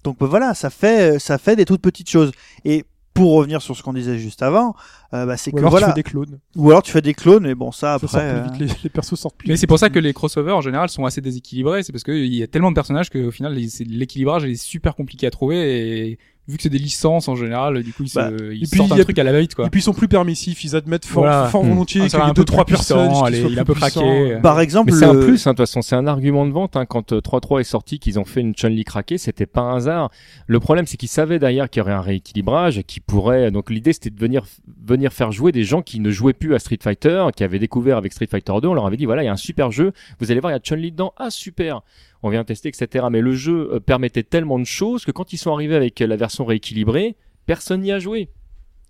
Donc 0.04 0.18
bah, 0.20 0.26
voilà, 0.26 0.54
ça 0.54 0.70
fait, 0.70 1.18
ça 1.18 1.38
fait 1.38 1.56
des 1.56 1.64
toutes 1.64 1.80
petites 1.82 2.08
choses. 2.08 2.30
Et 2.64 2.84
pour 3.16 3.32
revenir 3.34 3.60
sur 3.62 3.76
ce 3.76 3.82
qu'on 3.82 3.92
disait 3.92 4.18
juste 4.18 4.42
avant, 4.42 4.74
euh, 5.12 5.26
bah, 5.26 5.36
c'est 5.36 5.50
ou 5.52 5.54
que 5.54 5.58
alors 5.60 5.70
voilà, 5.70 5.86
tu 5.86 5.92
fais 5.92 5.96
des 5.96 6.02
clones. 6.02 6.38
ou 6.54 6.70
alors 6.70 6.82
tu 6.82 6.92
fais 6.92 7.00
des 7.02 7.14
clones, 7.14 7.46
et 7.46 7.54
bon 7.54 7.72
ça 7.72 7.80
Ça 7.80 7.94
après. 7.94 8.06
sort 8.08 8.20
euh, 8.20 8.42
vite, 8.44 8.58
les, 8.60 8.66
les 8.84 8.90
persos 8.90 9.14
sortent 9.18 9.36
plus 9.36 9.48
Mais 9.48 9.56
c'est 9.56 9.66
pour 9.66 9.78
ça 9.78 9.90
que 9.90 9.98
les 9.98 10.12
crossovers 10.12 10.52
en 10.56 10.60
général 10.60 10.88
sont 10.88 11.04
assez 11.04 11.20
déséquilibrés. 11.20 11.82
C'est 11.82 11.92
parce 11.92 12.04
qu'il 12.04 12.32
y 12.34 12.42
a 12.42 12.46
tellement 12.46 12.70
de 12.70 12.74
personnages 12.76 13.10
qu'au 13.10 13.30
final 13.30 13.54
l'équilibrage 13.54 14.44
est 14.44 14.54
super 14.56 14.94
compliqué 14.94 15.26
à 15.26 15.30
trouver 15.30 16.10
et 16.10 16.18
vu 16.48 16.56
que 16.56 16.62
c'est 16.62 16.68
des 16.70 16.78
licences 16.78 17.28
en 17.28 17.34
général, 17.36 17.82
du 17.82 17.92
coup 17.92 18.04
ils, 18.04 18.08
se- 18.08 18.14
Bah, 18.18 18.30
ils 18.52 18.62
et 18.64 18.66
puis, 18.66 18.78
sortent 18.78 18.92
un 18.92 18.98
a- 19.00 19.04
truc 19.04 19.18
à 19.18 19.24
la 19.24 19.32
va-vite 19.32 19.54
quoi. 19.54 19.66
Et 19.66 19.70
puis 19.70 19.80
ils 19.80 19.84
sont 19.84 19.92
plus 19.94 20.08
permissifs, 20.08 20.62
ils 20.64 20.76
admettent 20.76 21.04
fort, 21.04 21.24
Voilà. 21.24 21.48
fort 21.48 21.64
Hmm. 21.64 21.70
volontiers 21.70 22.02
Ah, 22.04 22.08
qu'il 22.08 22.18
y 22.20 22.30
ait 22.30 22.32
deux 22.34 22.44
trois 22.44 22.64
qui 22.64 22.74
allez, 22.74 23.40
il 23.50 23.56
est 23.58 23.60
un 23.60 23.64
peu 23.64 23.74
craqué. 23.74 24.38
Par 24.42 24.60
exemple, 24.60 24.92
c'est 24.92 25.06
le- 25.12 25.20
un 25.20 25.24
plus, 25.24 25.46
hein, 25.46 25.50
de 25.50 25.56
toute 25.56 25.66
façon, 25.66 25.82
c'est 25.82 25.96
un 25.96 26.06
argument 26.06 26.46
de 26.46 26.52
vente. 26.52 26.76
Hein, 26.76 26.86
quand 26.86 27.12
euh, 27.12 27.20
3.3 27.20 27.60
est 27.60 27.64
sorti, 27.64 27.98
qu'ils 27.98 28.18
ont 28.18 28.24
fait 28.24 28.40
une 28.40 28.54
Chun-Li 28.54 28.84
craquée, 28.84 29.18
c'était 29.18 29.46
pas 29.46 29.62
un 29.62 29.76
hasard. 29.76 30.10
Le 30.46 30.60
problème, 30.60 30.86
c'est 30.86 30.96
qu'ils 30.96 31.08
savaient 31.08 31.38
derrière 31.38 31.68
qu'il 31.68 31.80
y 31.80 31.82
aurait 31.82 31.92
un 31.92 32.00
rééquilibrage, 32.00 32.82
qui 32.86 33.00
pourrait. 33.00 33.50
Donc 33.50 33.70
l'idée, 33.70 33.92
c'était 33.92 34.10
de 34.10 34.18
venir 34.20 34.44
venir 34.86 35.12
faire 35.12 35.32
jouer 35.32 35.52
des 35.52 35.64
gens 35.64 35.82
qui 35.82 36.00
ne 36.00 36.10
jouaient 36.10 36.32
plus 36.32 36.54
à 36.54 36.58
Street 36.58 36.78
Fighter, 36.82 37.26
qui 37.34 37.44
avaient 37.44 37.58
découvert 37.58 37.96
avec 37.96 38.12
Street 38.12 38.28
Fighter 38.30 38.52
2. 38.62 38.68
On 38.68 38.74
leur 38.74 38.86
avait 38.86 38.96
dit 38.96 39.04
voilà, 39.04 39.22
il 39.22 39.26
y 39.26 39.28
a 39.28 39.32
un 39.32 39.36
super 39.36 39.70
jeu. 39.70 39.92
Vous 40.20 40.30
allez 40.30 40.40
voir, 40.40 40.52
il 40.52 40.54
y 40.54 40.58
a 40.58 40.60
Chun-Li 40.60 40.92
dedans. 40.92 41.12
Ah 41.16 41.30
super. 41.30 41.82
On 42.22 42.30
vient 42.30 42.44
tester, 42.44 42.68
etc. 42.68 43.06
Mais 43.10 43.20
le 43.20 43.34
jeu 43.34 43.70
euh, 43.72 43.80
permettait 43.80 44.22
tellement 44.22 44.58
de 44.58 44.64
choses 44.64 45.04
que 45.04 45.10
quand 45.10 45.32
ils 45.32 45.38
sont 45.38 45.52
arrivés 45.52 45.76
avec 45.76 46.00
euh, 46.00 46.06
la 46.06 46.16
version 46.16 46.44
rééquilibrée, 46.44 47.16
personne 47.46 47.80
n'y 47.82 47.92
a 47.92 47.98
joué. 47.98 48.28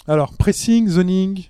Alors, 0.08 0.34
pressing, 0.36 0.86
zoning, 0.88 1.44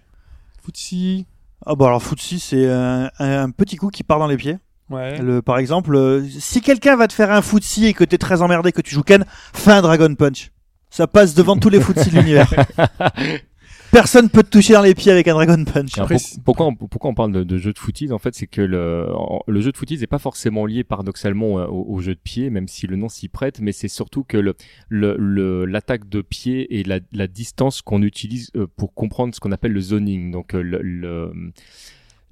footsie. 0.62 1.26
ah 1.64 1.74
bah 1.74 1.86
alors 1.86 2.02
Footsie 2.02 2.40
c'est 2.40 2.66
un, 2.70 3.10
un 3.18 3.50
petit 3.50 3.76
coup 3.76 3.90
qui 3.90 4.02
part 4.02 4.18
dans 4.18 4.26
les 4.26 4.36
pieds. 4.38 4.56
Ouais. 4.88 5.18
Le, 5.18 5.42
par 5.42 5.58
exemple, 5.58 5.96
euh, 5.96 6.24
si 6.38 6.60
quelqu'un 6.60 6.96
va 6.96 7.08
te 7.08 7.12
faire 7.12 7.30
un 7.32 7.42
Footsie 7.42 7.86
et 7.86 7.92
que 7.92 8.04
t'es 8.04 8.18
très 8.18 8.40
emmerdé, 8.42 8.72
que 8.72 8.80
tu 8.80 8.94
joues 8.94 9.02
Ken, 9.02 9.24
fais 9.52 9.72
un 9.72 9.82
Dragon 9.82 10.14
Punch. 10.14 10.52
Ça 10.90 11.06
passe 11.06 11.34
devant 11.34 11.56
tous 11.56 11.68
les 11.68 11.80
Footsie 11.80 12.10
de 12.10 12.18
l'univers. 12.18 12.52
personne 13.96 14.28
peut 14.28 14.42
te 14.42 14.50
toucher 14.50 14.74
dans 14.74 14.82
les 14.82 14.94
pieds 14.94 15.10
avec 15.10 15.26
un 15.26 15.32
Dragon 15.34 15.64
Punch. 15.64 15.96
Alors, 15.96 16.08
pour- 16.08 16.18
pourquoi, 16.44 16.66
on, 16.66 16.74
pourquoi 16.74 17.10
on 17.10 17.14
parle 17.14 17.32
de, 17.32 17.44
de 17.44 17.56
jeu 17.58 17.72
de 17.72 17.78
footies 17.78 18.12
En 18.12 18.18
fait, 18.18 18.34
c'est 18.34 18.46
que 18.46 18.60
le, 18.60 19.06
le 19.46 19.60
jeu 19.62 19.72
de 19.72 19.76
footies 19.76 19.98
n'est 19.98 20.06
pas 20.06 20.18
forcément 20.18 20.66
lié 20.66 20.84
paradoxalement 20.84 21.58
euh, 21.60 21.66
au, 21.66 21.94
au 21.94 22.00
jeu 22.00 22.14
de 22.14 22.20
pied, 22.20 22.50
même 22.50 22.68
si 22.68 22.86
le 22.86 22.96
nom 22.96 23.08
s'y 23.08 23.28
prête, 23.28 23.60
mais 23.60 23.72
c'est 23.72 23.88
surtout 23.88 24.22
que 24.22 24.36
le, 24.36 24.54
le, 24.90 25.16
le- 25.18 25.64
l'attaque 25.64 26.08
de 26.08 26.20
pied 26.20 26.78
et 26.78 26.84
la, 26.84 27.00
la 27.12 27.26
distance 27.26 27.80
qu'on 27.80 28.02
utilise 28.02 28.50
euh, 28.54 28.66
pour 28.76 28.92
comprendre 28.92 29.34
ce 29.34 29.40
qu'on 29.40 29.52
appelle 29.52 29.72
le 29.72 29.80
zoning. 29.80 30.30
Donc, 30.30 30.54
euh, 30.54 30.60
le, 30.62 30.80
le- 30.82 31.32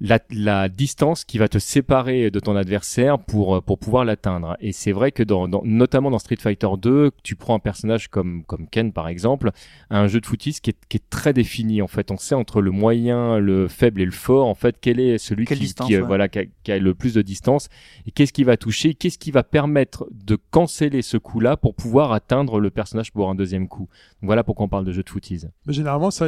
la, 0.01 0.19
la 0.29 0.67
distance 0.67 1.23
qui 1.23 1.37
va 1.37 1.47
te 1.47 1.57
séparer 1.57 2.29
de 2.29 2.39
ton 2.39 2.55
adversaire 2.55 3.17
pour, 3.17 3.55
euh, 3.55 3.61
pour 3.61 3.79
pouvoir 3.79 4.03
l'atteindre. 4.03 4.57
Et 4.59 4.73
c'est 4.73 4.91
vrai 4.91 5.11
que 5.11 5.23
dans, 5.23 5.47
dans, 5.47 5.61
notamment 5.63 6.11
dans 6.11 6.19
Street 6.19 6.37
Fighter 6.37 6.67
2, 6.77 7.11
tu 7.23 7.35
prends 7.35 7.55
un 7.55 7.59
personnage 7.59 8.09
comme, 8.09 8.43
comme 8.43 8.67
Ken 8.67 8.91
par 8.91 9.07
exemple, 9.07 9.51
un 9.89 10.07
jeu 10.07 10.19
de 10.19 10.25
footies 10.25 10.59
qui 10.61 10.71
est, 10.71 10.77
qui 10.89 10.97
est 10.97 11.09
très 11.09 11.31
défini. 11.31 11.81
En 11.81 11.87
fait, 11.87 12.11
on 12.11 12.17
sait 12.17 12.35
entre 12.35 12.61
le 12.61 12.71
moyen, 12.71 13.39
le 13.39 13.67
faible 13.67 14.01
et 14.01 14.05
le 14.05 14.11
fort, 14.11 14.47
en 14.47 14.55
fait, 14.55 14.75
quel 14.81 14.99
est 14.99 15.17
celui 15.17 15.45
Quelle 15.45 15.59
qui, 15.59 15.65
distance, 15.65 15.87
qui, 15.87 15.95
euh, 15.95 16.01
ouais. 16.01 16.07
voilà, 16.07 16.27
qui, 16.27 16.39
a, 16.39 16.43
qui 16.63 16.71
a 16.71 16.77
le 16.77 16.93
plus 16.93 17.13
de 17.13 17.21
distance 17.21 17.69
et 18.05 18.11
qu'est-ce 18.11 18.33
qui 18.33 18.43
va 18.43 18.57
toucher, 18.57 18.95
qu'est-ce 18.95 19.17
qui 19.17 19.31
va 19.31 19.43
permettre 19.43 20.07
de 20.11 20.37
canceller 20.51 21.01
ce 21.01 21.17
coup-là 21.17 21.55
pour 21.55 21.73
pouvoir 21.73 22.11
atteindre 22.11 22.59
le 22.59 22.69
personnage 22.69 23.13
pour 23.13 23.29
un 23.29 23.35
deuxième 23.35 23.69
coup. 23.69 23.87
Donc 24.21 24.27
voilà 24.27 24.43
pourquoi 24.43 24.65
on 24.65 24.69
parle 24.69 24.85
de 24.85 24.91
jeu 24.91 25.03
de 25.03 25.09
footies. 25.09 25.45
Mais 25.65 25.73
généralement, 25.73 26.11
ça, 26.11 26.27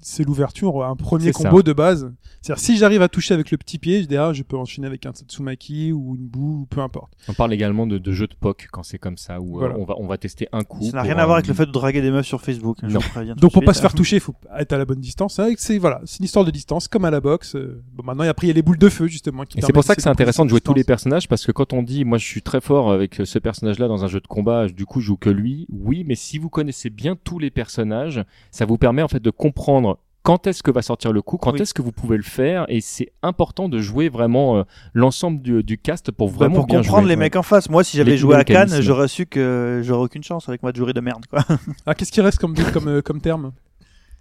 c'est 0.00 0.24
l'ouverture, 0.24 0.84
un 0.84 0.96
premier 0.96 1.30
combo 1.30 1.58
ça. 1.58 1.62
de 1.62 1.72
base. 1.72 2.12
C'est-à-dire, 2.42 2.62
si 2.62 2.76
j'arrive 2.76 3.03
à 3.04 3.08
toucher 3.08 3.34
avec 3.34 3.50
le 3.50 3.58
petit 3.58 3.78
pied, 3.78 4.06
derrière, 4.06 4.34
je 4.34 4.42
peux 4.42 4.56
enchaîner 4.56 4.86
avec 4.86 5.06
un 5.06 5.12
Tatsumaki 5.12 5.92
ou 5.92 6.16
une 6.16 6.26
boue, 6.26 6.62
ou 6.62 6.66
peu 6.66 6.80
importe. 6.80 7.12
On 7.28 7.32
parle 7.34 7.52
également 7.52 7.86
de, 7.86 7.98
de 7.98 8.12
jeux 8.12 8.26
de 8.26 8.34
POC 8.34 8.68
quand 8.72 8.82
c'est 8.82 8.98
comme 8.98 9.16
ça, 9.16 9.40
où 9.40 9.56
euh, 9.56 9.58
Voilà. 9.60 9.78
on, 9.78 9.84
va, 9.84 9.94
on 9.98 10.06
va 10.06 10.18
tester 10.18 10.48
un 10.52 10.64
coup. 10.64 10.82
Ça 10.84 10.92
n'a 10.96 11.02
rien 11.02 11.16
à 11.18 11.24
voir 11.24 11.36
avec 11.36 11.46
le 11.48 11.54
fait 11.54 11.66
de 11.66 11.70
draguer 11.72 12.00
des 12.02 12.10
meufs 12.10 12.26
sur 12.26 12.40
Facebook. 12.40 12.78
hein, 12.82 12.88
Non. 12.88 13.00
Donc, 13.36 13.52
pour 13.52 13.62
pas 13.64 13.72
se 13.72 13.78
suite. 13.78 13.82
faire 13.82 13.94
toucher, 13.94 14.16
il 14.16 14.20
faut 14.20 14.34
être 14.58 14.72
à 14.72 14.78
la 14.78 14.84
bonne 14.84 15.00
distance. 15.00 15.40
C'est 15.58 15.78
voilà, 15.78 16.00
c'est 16.04 16.18
une 16.18 16.24
histoire 16.24 16.44
de 16.44 16.50
distance, 16.50 16.88
comme 16.88 17.04
à 17.04 17.10
la 17.10 17.20
boxe. 17.20 17.54
Euh, 17.56 17.82
Bon, 17.94 18.02
maintenant, 18.04 18.24
après, 18.24 18.46
il 18.46 18.48
y 18.48 18.50
a 18.50 18.54
les 18.54 18.62
boules 18.62 18.78
de 18.78 18.88
feu, 18.88 19.06
justement. 19.06 19.44
Qui 19.44 19.58
Et 19.58 19.62
c'est 19.62 19.72
pour 19.72 19.84
ça 19.84 19.94
que 19.94 20.02
c'est 20.02 20.08
intéressant 20.08 20.44
de 20.44 20.50
jouer 20.50 20.60
tous 20.60 20.74
les 20.74 20.84
personnages 20.84 21.28
parce 21.28 21.44
que 21.46 21.52
quand 21.52 21.72
on 21.72 21.82
dit 21.82 22.04
moi 22.04 22.18
je 22.18 22.24
suis 22.26 22.42
très 22.42 22.60
fort 22.60 22.90
avec 22.92 23.20
ce 23.24 23.38
personnage-là 23.38 23.86
dans 23.88 24.04
un 24.04 24.08
jeu 24.08 24.20
de 24.20 24.26
combat, 24.26 24.68
du 24.68 24.86
coup 24.86 25.00
je 25.00 25.06
joue 25.06 25.16
que 25.16 25.30
lui. 25.30 25.66
Oui, 25.70 26.04
mais 26.06 26.14
si 26.14 26.38
vous 26.38 26.48
connaissez 26.48 26.90
bien 26.90 27.16
tous 27.22 27.38
les 27.38 27.50
personnages, 27.50 28.24
ça 28.50 28.64
vous 28.66 28.78
permet 28.78 29.02
en 29.02 29.08
fait 29.08 29.20
de 29.22 29.30
comprendre 29.30 29.98
quand 30.24 30.46
est-ce 30.48 30.62
que 30.64 30.70
va 30.72 30.82
sortir 30.82 31.12
le 31.12 31.22
coup, 31.22 31.36
quand 31.36 31.52
Oui. 31.52 31.60
est-ce 31.62 31.72
que 31.74 31.82
vous 31.82 31.92
pouvez 31.92 32.16
le 32.16 32.22
faire 32.24 32.64
et 32.68 32.80
c'est 32.80 33.12
important 33.22 33.68
de 33.68 33.78
jouer 33.78 34.08
vraiment 34.08 34.56
euh, 34.58 34.62
l'ensemble 34.94 35.40
du, 35.42 35.62
du 35.62 35.78
cast 35.78 36.10
pour 36.10 36.30
Bah, 36.30 36.36
vraiment 36.38 36.56
pour 36.56 36.66
bien 36.66 36.78
comprendre 36.78 37.02
jouer. 37.02 37.10
les 37.10 37.14
Ouais. 37.16 37.24
mecs 37.26 37.36
en 37.36 37.42
face. 37.42 37.68
Moi, 37.70 37.84
si 37.84 37.96
j'avais 37.98 38.16
joué 38.16 38.34
à 38.34 38.42
Cannes, 38.42 38.80
j'aurais 38.80 39.06
su 39.08 39.26
que 39.26 39.80
j'aurais 39.84 40.04
aucune 40.06 40.24
chance 40.24 40.48
avec 40.48 40.62
ma 40.62 40.72
jury 40.72 40.92
de 40.94 41.00
merde. 41.00 41.24
Quoi. 41.30 41.40
Ah, 41.86 41.94
qu'est-ce 41.94 42.10
qui 42.10 42.20
reste 42.20 42.38
comme, 42.38 42.54
comme, 42.72 42.88
euh, 42.88 43.02
comme 43.02 43.20
terme? 43.20 43.52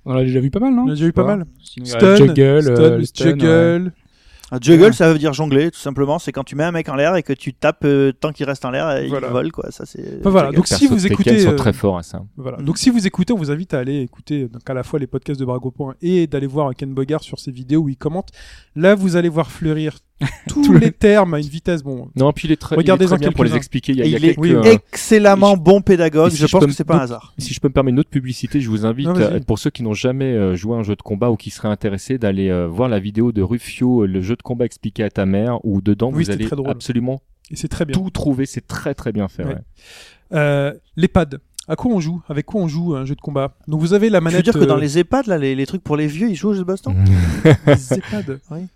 On 0.05 0.13
l'a 0.13 0.23
déjà 0.25 0.41
vu 0.41 0.51
pas 0.51 0.59
mal, 0.59 0.75
non? 0.75 0.83
On 0.83 0.87
a 0.87 0.89
déjà 0.95 1.05
eu 1.05 1.13
pas 1.13 1.23
mal. 1.23 1.45
Stun, 1.63 2.15
juggle, 2.17 2.61
stun, 2.61 2.71
euh, 2.73 2.89
le 2.91 2.97
le 2.97 3.05
stun, 3.05 3.39
ouais. 3.39 3.91
Juggle. 4.59 4.81
Un 4.81 4.85
juggle, 4.85 4.93
ça 4.93 5.11
veut 5.13 5.19
dire 5.19 5.33
jongler, 5.33 5.71
tout 5.71 5.79
simplement. 5.79 6.19
C'est 6.19 6.31
quand 6.31 6.43
tu 6.43 6.55
mets 6.55 6.63
un 6.63 6.71
mec 6.71 6.89
en 6.89 6.95
l'air 6.95 7.15
et 7.15 7.23
que 7.23 7.33
tu 7.33 7.53
tapes 7.53 7.85
euh, 7.85 8.11
tant 8.11 8.31
qu'il 8.31 8.45
reste 8.45 8.65
en 8.65 8.71
l'air 8.71 8.91
et 8.97 9.07
Voilà. 9.07 9.27
il 9.27 9.33
vole, 9.33 9.51
quoi. 9.51 9.71
Ça, 9.71 9.85
c'est. 9.85 10.19
Enfin, 10.19 10.29
voilà. 10.29 10.51
Donc, 10.51 10.67
si 10.67 10.87
vous 10.87 11.05
écoutez, 11.07 11.39
sont 11.39 11.51
euh, 11.51 11.55
très 11.55 11.73
forts 11.73 11.97
à 11.97 12.03
ça. 12.03 12.23
Voilà. 12.37 12.57
Donc 12.57 12.77
si 12.77 12.89
vous 12.89 13.05
écoutez, 13.05 13.33
on 13.33 13.37
vous 13.37 13.51
invite 13.51 13.73
à 13.73 13.79
aller 13.79 14.01
écouter 14.01 14.47
donc 14.47 14.67
à 14.69 14.73
la 14.73 14.83
fois 14.83 14.99
les 14.99 15.07
podcasts 15.07 15.39
de 15.39 15.45
Brago 15.45 15.71
Point 15.71 15.95
et 16.01 16.27
d'aller 16.27 16.47
voir 16.47 16.73
Ken 16.75 16.93
Bogart 16.93 17.21
sur 17.23 17.39
ses 17.39 17.51
vidéos 17.51 17.81
où 17.81 17.89
il 17.89 17.97
commente. 17.97 18.29
Là, 18.75 18.95
vous 18.95 19.15
allez 19.15 19.29
voir 19.29 19.51
fleurir 19.51 19.97
tous 20.47 20.73
les 20.73 20.91
termes 20.91 21.33
à 21.33 21.39
une 21.39 21.47
vitesse. 21.47 21.83
Bon, 21.83 22.09
Non, 22.15 22.31
puis 22.33 22.47
il 22.47 22.51
est 22.51 22.57
très, 22.57 22.75
il 22.75 22.77
est 22.77 22.81
Regardez-en 22.81 23.09
très 23.15 23.17
bien 23.19 23.31
pour 23.31 23.43
les 23.43 23.55
expliquer. 23.55 23.93
Il 23.93 23.99
y 23.99 24.01
a, 24.01 24.05
Et 24.05 24.07
il 24.07 24.11
y 24.11 24.15
a 24.15 24.17
il 24.19 24.25
est 24.25 24.27
quelques, 24.35 24.39
oui, 24.41 24.53
euh, 24.53 24.63
excellemment 24.63 25.57
bon 25.57 25.81
pédagogue. 25.81 26.31
si 26.31 26.37
je 26.37 26.47
je 26.47 26.51
pense 26.51 26.65
que 26.65 26.71
c'est 26.71 26.83
pas 26.83 26.97
un 26.97 26.99
hasard. 27.01 27.33
Si 27.37 27.53
je 27.53 27.59
peux 27.59 27.67
me 27.67 27.73
permettre 27.73 27.93
une 27.93 27.99
autre 27.99 28.09
publicité, 28.09 28.61
je 28.61 28.69
vous 28.69 28.85
invite, 28.85 29.09
Ah, 29.15 29.19
euh, 29.19 29.39
pour 29.39 29.59
ceux 29.59 29.69
qui 29.69 29.83
n'ont 29.83 29.93
jamais 29.93 30.33
euh, 30.33 30.55
joué 30.55 30.75
à 30.75 30.79
un 30.79 30.83
jeu 30.83 30.95
de 30.95 31.01
combat 31.01 31.29
ou 31.31 31.35
qui 31.35 31.49
seraient 31.49 31.67
intéressés, 31.69 32.17
d'aller 32.17 32.67
voir 32.67 32.89
la 32.89 32.99
vidéo 32.99 33.31
de 33.31 33.41
Rufio, 33.41 34.03
euh, 34.03 34.07
le 34.07 34.21
jeu 34.21 34.35
de 34.35 34.41
combat 34.41 34.65
expliqué 34.65 35.03
à 35.03 35.09
ta 35.09 35.25
mère, 35.25 35.63
où 35.65 35.81
dedans 35.81 36.11
Oui, 36.13 36.23
vous 36.23 36.31
allez 36.31 36.47
absolument 36.67 37.21
et 37.51 37.55
c'est 37.55 37.67
très 37.67 37.85
bien. 37.85 37.93
tout 37.93 38.09
trouver. 38.09 38.45
C'est 38.45 38.65
très 38.67 38.93
très 38.93 39.11
bien 39.11 39.27
fait. 39.27 39.43
Ouais. 39.43 39.53
ouais. 39.55 39.61
Euh, 40.33 40.73
les 40.95 41.07
pads. 41.07 41.37
À 41.67 41.75
quoi 41.77 41.91
on 41.91 41.99
joue? 41.99 42.21
Avec 42.27 42.45
quoi 42.45 42.61
on 42.61 42.67
joue 42.67 42.95
un 42.95 43.05
jeu 43.05 43.15
de 43.15 43.21
combat? 43.21 43.55
Donc 43.67 43.79
vous 43.79 43.93
avez 43.93 44.09
la 44.09 44.19
Tu 44.19 44.23
manette. 44.25 44.37
veux 44.45 44.51
dire 44.51 44.59
que 44.61 44.65
dans 44.65 44.75
les 44.77 44.99
EHPAD, 44.99 45.27
là, 45.27 45.37
les, 45.37 45.55
les 45.55 45.65
trucs 45.65 45.83
pour 45.83 45.95
les 45.95 46.07
vieux, 46.07 46.29
ils 46.29 46.35
jouent 46.35 46.49
au 46.49 46.53
jeu 46.53 46.59
de 46.59 46.65
baston 46.65 46.93
les. 47.45 47.73
Des 47.75 48.33
gens 48.51 48.67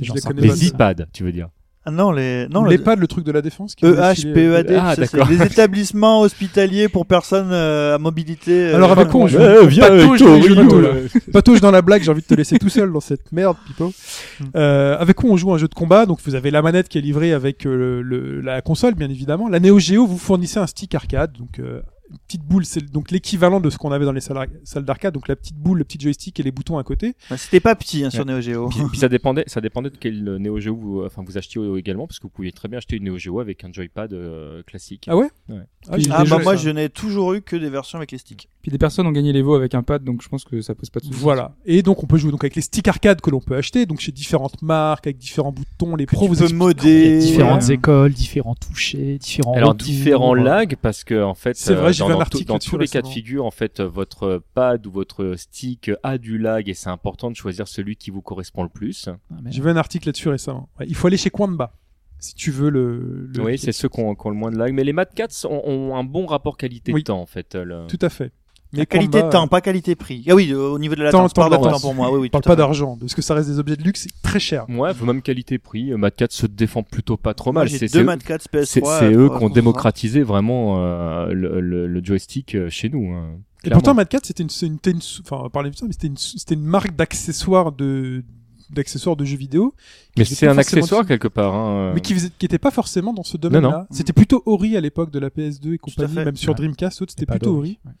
les 0.00 0.66
iPads, 0.68 1.06
tu 1.12 1.24
veux 1.24 1.32
dire. 1.32 1.48
Ah 1.88 1.92
non, 1.92 2.10
les. 2.10 2.48
Non, 2.48 2.64
les 2.64 2.78
le- 2.78 2.82
pads, 2.82 2.96
le 2.96 3.06
truc 3.06 3.24
de 3.24 3.30
la 3.30 3.40
défense. 3.42 3.76
qui 3.76 3.84
E 3.86 3.94
filé- 4.12 4.30
EHPEAD, 4.32 4.76
Ah, 4.76 4.94
c'est 4.96 5.02
d'accord. 5.12 5.28
les 5.30 5.40
établissements 5.40 6.22
hospitaliers 6.22 6.88
pour 6.88 7.06
personnes 7.06 7.50
euh, 7.52 7.94
à 7.94 7.98
mobilité. 7.98 8.50
euh, 8.70 8.74
Alors, 8.74 8.90
avec 8.90 9.06
quoi 9.06 9.20
on 9.20 9.26
joue 9.28 9.38
Ouais, 9.38 9.64
viens 9.68 9.86
Patouche, 9.86 10.20
euh. 10.22 11.08
Patouche 11.32 11.60
dans 11.60 11.70
la 11.70 11.82
blague, 11.82 12.02
j'ai 12.02 12.10
envie 12.10 12.22
de 12.22 12.26
te 12.26 12.34
laisser 12.34 12.58
tout 12.58 12.70
seul 12.70 12.92
dans 12.92 12.98
cette 12.98 13.30
merde, 13.30 13.56
Pipo. 13.68 13.92
Hmm. 14.40 14.44
Euh, 14.56 14.96
avec 14.98 15.14
quoi 15.14 15.30
on 15.30 15.36
joue 15.36 15.52
un 15.54 15.58
jeu 15.58 15.68
de 15.68 15.74
combat 15.74 16.06
Donc 16.06 16.18
vous 16.26 16.34
avez 16.34 16.50
la 16.50 16.60
manette 16.60 16.88
qui 16.88 16.98
est 16.98 17.02
livrée 17.02 17.32
avec 17.32 17.64
euh, 17.66 17.76
le, 17.76 18.02
le- 18.02 18.40
la 18.40 18.62
console, 18.62 18.94
bien 18.94 19.08
évidemment. 19.08 19.48
La 19.48 19.60
Neo 19.60 19.78
Geo 19.78 20.08
vous 20.08 20.18
fournissez 20.18 20.58
un 20.58 20.66
stick 20.66 20.92
arcade, 20.96 21.34
donc 21.38 21.60
euh, 21.60 21.82
une 22.10 22.18
petite 22.26 22.42
boule, 22.42 22.64
c'est 22.64 22.84
donc 22.90 23.10
l'équivalent 23.10 23.60
de 23.60 23.68
ce 23.70 23.78
qu'on 23.78 23.90
avait 23.92 24.04
dans 24.04 24.12
les 24.12 24.20
salles, 24.20 24.36
ar- 24.38 24.46
salles 24.64 24.84
d'arcade, 24.84 25.12
donc 25.14 25.28
la 25.28 25.36
petite 25.36 25.56
boule, 25.56 25.78
le 25.78 25.84
petit 25.84 25.98
joystick 25.98 26.38
et 26.38 26.42
les 26.42 26.52
boutons 26.52 26.78
à 26.78 26.84
côté. 26.84 27.14
bah, 27.30 27.36
C'était 27.36 27.60
pas 27.60 27.74
petit 27.74 28.04
hein, 28.04 28.10
sur 28.10 28.24
Neo 28.24 28.40
Geo. 28.40 28.68
Puis, 28.68 28.80
puis 28.90 28.98
ça 28.98 29.08
dépendait, 29.08 29.44
ça 29.46 29.60
dépendait 29.60 29.90
de 29.90 29.96
quel 29.96 30.22
Neo 30.36 30.58
Geo 30.60 30.76
vous, 30.76 31.04
enfin 31.04 31.22
vous 31.26 31.36
achetiez 31.36 31.60
également, 31.76 32.06
parce 32.06 32.18
que 32.18 32.24
vous 32.24 32.28
pouviez 32.30 32.52
très 32.52 32.68
bien 32.68 32.78
acheter 32.78 32.96
une 32.96 33.04
Neo 33.04 33.18
Geo 33.18 33.40
avec 33.40 33.64
un 33.64 33.72
joypad 33.72 34.12
euh, 34.12 34.62
classique. 34.62 35.06
Ah 35.08 35.16
ouais? 35.16 35.28
Ouais. 35.48 35.60
Ah, 35.88 35.96
Ah 36.10 36.24
bah 36.24 36.38
moi 36.42 36.56
ça. 36.56 36.62
je 36.62 36.70
n'ai 36.70 36.88
toujours 36.88 37.34
eu 37.34 37.42
que 37.42 37.56
des 37.56 37.70
versions 37.70 37.98
avec 37.98 38.12
les 38.12 38.18
sticks. 38.18 38.48
Puis 38.66 38.72
des 38.72 38.78
personnes 38.78 39.06
ont 39.06 39.12
gagné 39.12 39.32
les 39.32 39.42
veaux 39.42 39.54
avec 39.54 39.76
un 39.76 39.84
pad, 39.84 40.02
donc 40.02 40.22
je 40.22 40.28
pense 40.28 40.42
que 40.44 40.60
ça 40.60 40.74
pose 40.74 40.90
pas 40.90 40.98
de 40.98 41.04
soucis. 41.04 41.16
Voilà. 41.20 41.54
Et 41.66 41.82
donc 41.82 42.02
on 42.02 42.08
peut 42.08 42.16
jouer 42.16 42.32
donc 42.32 42.42
avec 42.42 42.56
les 42.56 42.62
sticks 42.62 42.88
arcade 42.88 43.20
que 43.20 43.30
l'on 43.30 43.38
peut 43.38 43.54
acheter, 43.54 43.86
donc 43.86 44.00
chez 44.00 44.10
différentes 44.10 44.60
marques, 44.60 45.06
avec 45.06 45.18
différents 45.18 45.52
boutons. 45.52 45.94
Les 45.94 46.04
pros 46.04 46.26
vous 46.26 46.34
peux 46.34 46.52
modder. 46.52 47.20
Différentes 47.20 47.70
écoles, 47.70 48.12
différents 48.12 48.56
touchés, 48.56 49.18
différents. 49.18 49.52
Alors 49.52 49.76
différents 49.76 50.34
lags 50.34 50.74
parce 50.82 51.04
que 51.04 51.22
en 51.22 51.34
fait 51.34 51.56
C'est 51.56 51.74
vrai, 51.74 51.92
j'ai 51.92 52.00
dans, 52.00 52.06
vu 52.08 52.12
un 52.14 52.16
dans 52.16 52.20
article 52.22 52.44
dans 52.46 52.58
tous 52.58 52.76
les 52.76 52.88
cas 52.88 53.02
de 53.02 53.06
figure 53.06 53.44
en 53.46 53.52
fait 53.52 53.78
euh, 53.78 53.86
votre 53.86 54.42
pad 54.54 54.84
ou 54.84 54.90
votre 54.90 55.34
stick 55.36 55.92
a 56.02 56.18
du 56.18 56.36
lag 56.36 56.68
et 56.68 56.74
c'est 56.74 56.90
important 56.90 57.30
de 57.30 57.36
choisir 57.36 57.68
celui 57.68 57.94
qui 57.94 58.10
vous 58.10 58.20
correspond 58.20 58.64
le 58.64 58.68
plus. 58.68 59.08
Ah. 59.30 59.36
J'ai 59.48 59.62
vu 59.62 59.70
un 59.70 59.76
article 59.76 60.08
là-dessus 60.08 60.28
récemment. 60.28 60.68
Ouais, 60.80 60.86
il 60.88 60.96
faut 60.96 61.06
aller 61.06 61.16
chez 61.18 61.30
Quamba 61.30 61.72
si 62.18 62.34
tu 62.34 62.50
veux 62.50 62.70
le. 62.70 63.28
le- 63.32 63.44
Oui, 63.44 63.58
c'est 63.58 63.70
ceux 63.70 63.88
qui 63.88 64.00
ont, 64.00 64.16
qui 64.16 64.26
ont 64.26 64.30
le 64.30 64.36
moins 64.36 64.50
de 64.50 64.56
lag 64.58 64.72
mais 64.72 64.82
les 64.82 64.92
Mad 64.92 65.14
Cats 65.14 65.28
ont, 65.48 65.62
ont 65.64 65.94
un 65.94 66.02
bon 66.02 66.26
rapport 66.26 66.56
qualité 66.56 66.92
Oui. 66.92 67.04
temps 67.04 67.20
en 67.20 67.26
fait. 67.26 67.54
euh, 67.54 67.64
le- 67.64 67.86
Tout 67.86 67.98
à 68.02 68.08
fait. 68.08 68.32
La 68.76 68.86
qualité 68.86 69.22
de 69.22 69.28
temps, 69.30 69.48
pas 69.48 69.60
qualité 69.60 69.94
prix. 69.94 70.24
Ah 70.28 70.34
oui, 70.34 70.50
euh, 70.52 70.68
au 70.70 70.78
niveau 70.78 70.94
de 70.94 71.02
la 71.02 71.10
Temps- 71.10 71.28
temps 71.28 71.32
pardon, 71.48 71.60
autant 71.60 71.80
pour 71.80 71.94
moi. 71.94 72.10
Oui, 72.12 72.18
oui, 72.20 72.26
On 72.28 72.30
parle 72.30 72.44
pas 72.44 72.56
d'argent, 72.56 72.96
parce 72.98 73.14
que 73.14 73.22
ça 73.22 73.34
reste 73.34 73.48
des 73.48 73.58
objets 73.58 73.76
de 73.76 73.82
luxe, 73.82 74.02
c'est 74.02 74.22
très 74.22 74.38
cher. 74.40 74.66
Ouais, 74.68 74.92
faut 74.94 75.04
même 75.04 75.22
qualité 75.22 75.58
prix. 75.58 75.92
euh, 75.92 75.96
Mad 75.96 76.14
Cats 76.14 76.26
se 76.30 76.46
défend 76.46 76.82
plutôt 76.82 77.16
pas 77.16 77.34
trop 77.34 77.52
mal. 77.52 77.68
C'est 77.70 77.80
deux 77.80 77.86
c'est- 77.88 78.04
Mad 78.04 78.22
Cats 78.22 78.36
PS3. 78.52 78.64
c'est 78.66 78.80
c'est 78.84 79.14
euh, 79.14 79.26
eux 79.26 79.38
qui 79.38 79.44
ont 79.44 79.48
démocratisé 79.50 80.22
vraiment 80.22 80.76
euh, 80.84 81.26
le, 81.32 81.60
le- 81.60 81.86
le 81.86 82.04
joystick 82.04 82.54
euh, 82.54 82.68
chez 82.70 82.88
nous. 82.88 83.12
hein, 83.12 83.38
Et 83.64 83.70
pourtant, 83.70 83.94
Mad 83.94 84.08
Cat, 84.08 84.20
c'était 84.22 84.42
une, 84.42 84.50
c'est 84.50 84.66
une, 84.66 84.74
c'était 84.76 84.90
une- 84.92 85.00
enfin, 85.24 85.36
on 85.40 85.42
va 85.44 85.50
parler 85.50 85.70
de 85.70 85.76
ça, 85.76 85.86
mais 85.86 85.92
c'était 85.92 86.06
une, 86.08 86.16
c'était 86.16 86.54
une 86.54 86.64
marque 86.64 86.94
d'accessoires 86.94 87.72
de, 87.72 88.22
d'accessoires 88.70 89.16
de 89.16 89.24
jeux 89.24 89.36
vidéo. 89.36 89.74
mais 90.16 90.24
c'est 90.24 90.46
un 90.48 90.58
accessoire 90.58 91.02
dessus. 91.02 91.08
quelque 91.08 91.28
part. 91.28 91.54
Hein. 91.54 91.92
Mais 91.94 92.00
qui, 92.00 92.14
faisait, 92.14 92.30
qui 92.36 92.46
était 92.46 92.58
pas 92.58 92.70
forcément 92.70 93.12
dans 93.12 93.22
ce 93.22 93.36
domaine-là. 93.36 93.86
C'était 93.90 94.12
plutôt 94.12 94.42
Ori 94.46 94.76
à 94.76 94.80
l'époque 94.80 95.10
de 95.10 95.18
la 95.18 95.30
PS2 95.30 95.72
et 95.74 95.78
compagnie, 95.78 96.14
même 96.14 96.36
sur 96.36 96.50
Ouais. 96.50 96.56
Dreamcast, 96.56 97.02
autres, 97.02 97.12
c'était 97.16 97.26
plutôt. 97.26 97.56
Ori. 97.58 97.78
Ouais. 97.84 97.92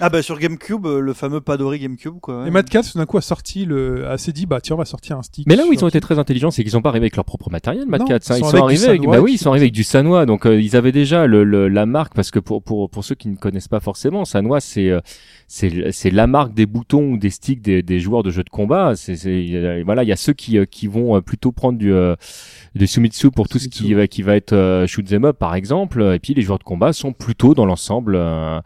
Ah 0.00 0.08
bah 0.08 0.22
sur 0.22 0.38
GameCube, 0.38 0.84
euh, 0.86 1.00
le 1.00 1.12
fameux 1.12 1.40
Padori 1.40 1.78
GameCube 1.78 2.18
quoi. 2.20 2.44
Et 2.46 2.50
Mad 2.50 2.68
Cat, 2.68 2.82
tout 2.82 2.98
d'un 2.98 3.06
coup, 3.06 3.18
a 3.18 3.20
sorti 3.20 3.64
le, 3.64 4.08
a 4.08 4.18
s'est 4.18 4.32
dit, 4.32 4.46
bah, 4.46 4.60
tiens, 4.60 4.74
on 4.74 4.78
va 4.78 4.84
sortir 4.84 5.16
un 5.18 5.22
stick. 5.22 5.46
Mais 5.46 5.54
là 5.54 5.64
où 5.68 5.72
ils 5.72 5.84
ont 5.84 5.88
été 5.88 6.00
très 6.00 6.18
intelligents, 6.18 6.50
c'est 6.50 6.62
qu'ils 6.62 6.72
sont 6.72 6.82
pas 6.82 6.88
arrivés 6.88 7.04
avec 7.04 7.16
leur 7.16 7.24
propre 7.24 7.50
matériel, 7.50 7.86
Mad 7.86 8.00
Non, 8.00 8.06
Cats. 8.06 8.14
hein. 8.30 8.36
ils 8.38 8.44
sont 8.44 8.56
arrivés 8.64 8.86
avec, 8.88 9.02
bah 9.02 9.20
oui, 9.20 9.34
ils 9.34 9.38
sont 9.38 9.50
arrivés 9.50 9.64
avec 9.64 9.74
du 9.74 9.84
Sanwa. 9.84 10.26
Donc 10.26 10.46
euh, 10.46 10.60
ils 10.60 10.74
avaient 10.76 10.92
déjà 10.92 11.26
le, 11.26 11.44
le- 11.44 11.68
la 11.68 11.86
marque 11.86 12.14
parce 12.14 12.30
que 12.30 12.38
pour 12.40 12.62
pour 12.62 12.90
pour 12.90 13.04
ceux 13.04 13.14
qui 13.14 13.28
ne 13.28 13.36
connaissent 13.36 13.68
pas 13.68 13.80
forcément, 13.80 14.24
Sanwa 14.24 14.60
c'est 14.60 14.88
euh, 14.88 15.00
c'est 15.54 16.10
la 16.10 16.26
marque 16.26 16.54
des 16.54 16.64
boutons 16.64 17.12
ou 17.12 17.18
des 17.18 17.28
sticks 17.28 17.60
des, 17.60 17.82
des 17.82 18.00
joueurs 18.00 18.22
de 18.22 18.30
jeux 18.30 18.42
de 18.42 18.48
combat. 18.48 18.94
C'est 18.96 19.82
voilà, 19.84 20.02
il 20.02 20.08
y 20.08 20.12
a 20.12 20.16
ceux 20.16 20.32
qui 20.32 20.56
euh, 20.56 20.64
qui 20.64 20.86
vont 20.86 21.14
euh, 21.16 21.20
plutôt 21.20 21.52
prendre 21.52 21.78
du 21.78 21.92
euh, 21.92 22.16
du 22.74 22.86
Sumitsu 22.86 23.30
pour 23.30 23.48
tout 23.48 23.58
ce 23.58 23.68
qui 23.68 23.94
qui 24.08 24.22
va 24.22 24.34
être 24.34 24.54
euh, 24.54 24.86
shoot 24.86 25.04
them 25.04 25.26
up 25.26 25.36
par 25.38 25.54
exemple. 25.54 26.02
Et 26.14 26.18
puis 26.18 26.32
les 26.32 26.40
joueurs 26.40 26.58
de 26.58 26.64
combat 26.64 26.94
sont 26.94 27.12
plutôt 27.12 27.54
dans 27.54 27.66
l'ensemble 27.66 28.14
euh, 28.16 28.60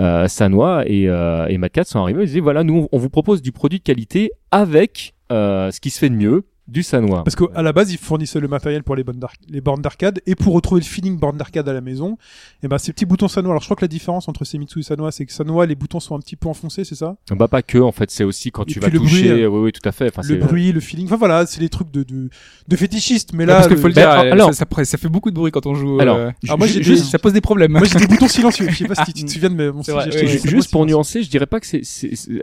euh, 0.00 0.26
Sanwa 0.26 0.82
et 0.88 1.08
euh, 1.08 1.46
et 1.46 1.56
Mad 1.56 1.70
sont 1.84 2.00
arrivés. 2.00 2.22
Ils 2.22 2.26
disaient 2.26 2.40
voilà, 2.40 2.64
nous 2.64 2.88
on 2.90 2.98
vous 2.98 3.10
propose 3.10 3.40
du 3.40 3.52
produit 3.52 3.78
de 3.78 3.84
qualité 3.84 4.32
avec 4.50 5.14
euh, 5.30 5.70
ce 5.70 5.78
qui 5.78 5.90
se 5.90 6.00
fait 6.00 6.10
de 6.10 6.16
mieux 6.16 6.42
du 6.66 6.82
Sanois. 6.82 7.22
Parce 7.24 7.36
qu'à 7.36 7.60
la 7.60 7.72
base, 7.74 7.92
ils 7.92 7.98
fournissaient 7.98 8.40
le 8.40 8.48
matériel 8.48 8.82
pour 8.82 8.96
les 8.96 9.04
bornes 9.04 9.18
d'ar- 9.18 9.34
les 9.48 9.60
bornes 9.60 9.82
d'arcade 9.82 10.20
et 10.26 10.34
pour 10.34 10.54
retrouver 10.54 10.80
le 10.80 10.86
feeling 10.86 11.18
borne 11.18 11.36
d'arcade 11.36 11.68
à 11.68 11.74
la 11.74 11.82
maison, 11.82 12.16
et 12.62 12.68
ben 12.68 12.78
ces 12.78 12.92
petits 12.94 13.04
boutons 13.04 13.28
Sanois. 13.28 13.50
Alors 13.52 13.60
je 13.60 13.66
crois 13.66 13.76
que 13.76 13.82
la 13.84 13.88
différence 13.88 14.28
entre 14.28 14.44
Semitsu 14.46 14.80
et 14.80 14.82
Sanois, 14.82 15.12
c'est 15.12 15.26
que 15.26 15.32
Sanois 15.32 15.66
les 15.66 15.74
boutons 15.74 16.00
sont 16.00 16.16
un 16.16 16.20
petit 16.20 16.36
peu 16.36 16.48
enfoncés, 16.48 16.84
c'est 16.84 16.94
ça? 16.94 17.16
Bah 17.32 17.48
pas 17.48 17.60
que 17.60 17.76
en 17.76 17.92
fait, 17.92 18.10
c'est 18.10 18.24
aussi 18.24 18.50
quand 18.50 18.62
Et 18.62 18.72
tu 18.72 18.80
vas 18.80 18.88
le 18.88 18.98
toucher. 18.98 19.28
bruit, 19.28 19.42
euh, 19.42 19.46
oui, 19.48 19.60
oui, 19.64 19.72
tout 19.72 19.86
à 19.86 19.92
fait. 19.92 20.08
Enfin, 20.08 20.22
Le 20.22 20.28
c'est- 20.28 20.36
bruit, 20.46 20.72
le 20.72 20.80
feeling. 20.80 21.04
Enfin 21.06 21.16
voilà, 21.18 21.44
c'est 21.44 21.60
des 21.60 21.68
trucs 21.68 21.90
de 21.90 22.02
de, 22.02 22.30
de 22.66 22.76
fétichistes. 22.76 23.34
Mais 23.34 23.44
là, 23.44 23.56
parce 23.56 23.66
qu'il 23.66 23.76
le- 23.76 23.82
faut 23.82 23.88
le 23.88 23.94
Bah, 23.94 24.00
dire, 24.00 24.10
alors- 24.10 24.24
euh, 24.24 24.32
alors- 24.32 24.54
ça, 24.54 24.64
ça, 24.74 24.84
ça 24.84 24.96
fait 24.98 25.08
beaucoup 25.10 25.30
de 25.30 25.34
bruit 25.36 25.50
quand 25.52 25.66
on 25.66 25.74
joue. 25.74 26.00
Alors, 26.00 26.16
euh, 26.16 26.30
Ah, 26.48 26.56
moi, 26.56 26.66
des- 26.66 26.96
ça 26.96 27.18
pose 27.18 27.34
des 27.34 27.40
problèmes. 27.42 27.72
moi 27.72 27.82
j'ai 27.84 27.98
des 27.98 28.06
boutons 28.06 28.28
silencieux. 28.28 28.68
Je 28.70 28.74
sais 28.76 28.84
pas 28.86 29.04
si 29.04 29.12
tu 29.12 29.24
te 29.24 29.30
souviens 29.30 29.50
de 29.50 29.54
mes- 29.70 29.82
style, 29.82 29.92
vrai, 29.94 30.10
Juste 30.48 30.70
pour 30.70 30.86
nuancer, 30.86 31.22
je 31.22 31.28
dirais 31.28 31.46
pas 31.46 31.60
que 31.60 31.66
c'est 31.66 31.82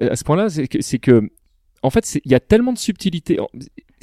à 0.01 0.15
ce 0.15 0.23
point-là, 0.23 0.47
c'est 0.49 0.99
que, 0.99 1.27
en 1.81 1.89
fait, 1.89 2.19
il 2.23 2.31
y 2.31 2.35
a 2.35 2.39
tellement 2.39 2.73
de 2.73 2.77
subtilité. 2.77 3.39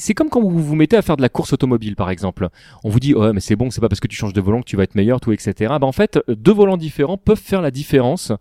C'est 0.01 0.15
comme 0.15 0.29
quand 0.31 0.41
vous 0.41 0.51
vous 0.63 0.75
mettez 0.77 0.97
à 0.97 1.03
faire 1.03 1.17
de 1.17 1.23
la 1.23 1.29
course 1.29 1.53
automobile, 1.53 1.97
par 1.97 2.09
exemple. 2.09 2.49
On 2.85 2.89
vous 2.89 3.01
dit, 3.01 3.15
ouais, 3.15 3.33
mais 3.33 3.41
c'est 3.41 3.57
bon, 3.57 3.69
c'est 3.71 3.81
pas 3.81 3.89
parce 3.89 3.99
que 4.01 4.07
tu 4.07 4.17
changes 4.17 4.33
de 4.33 4.41
volant 4.41 4.61
que 4.61 4.65
tu 4.67 4.77
vas 4.77 4.85
être 4.85 4.95
meilleur, 4.95 5.21
tout, 5.21 5.33
etc. 5.33 5.53
Bah, 5.81 5.87
en 5.87 5.93
fait, 5.93 6.19
deux 6.29 6.53
volants 6.53 6.77
différents 6.77 7.17
peuvent 7.19 7.41
faire 7.41 7.61
la 7.61 7.73
différence 7.73 8.33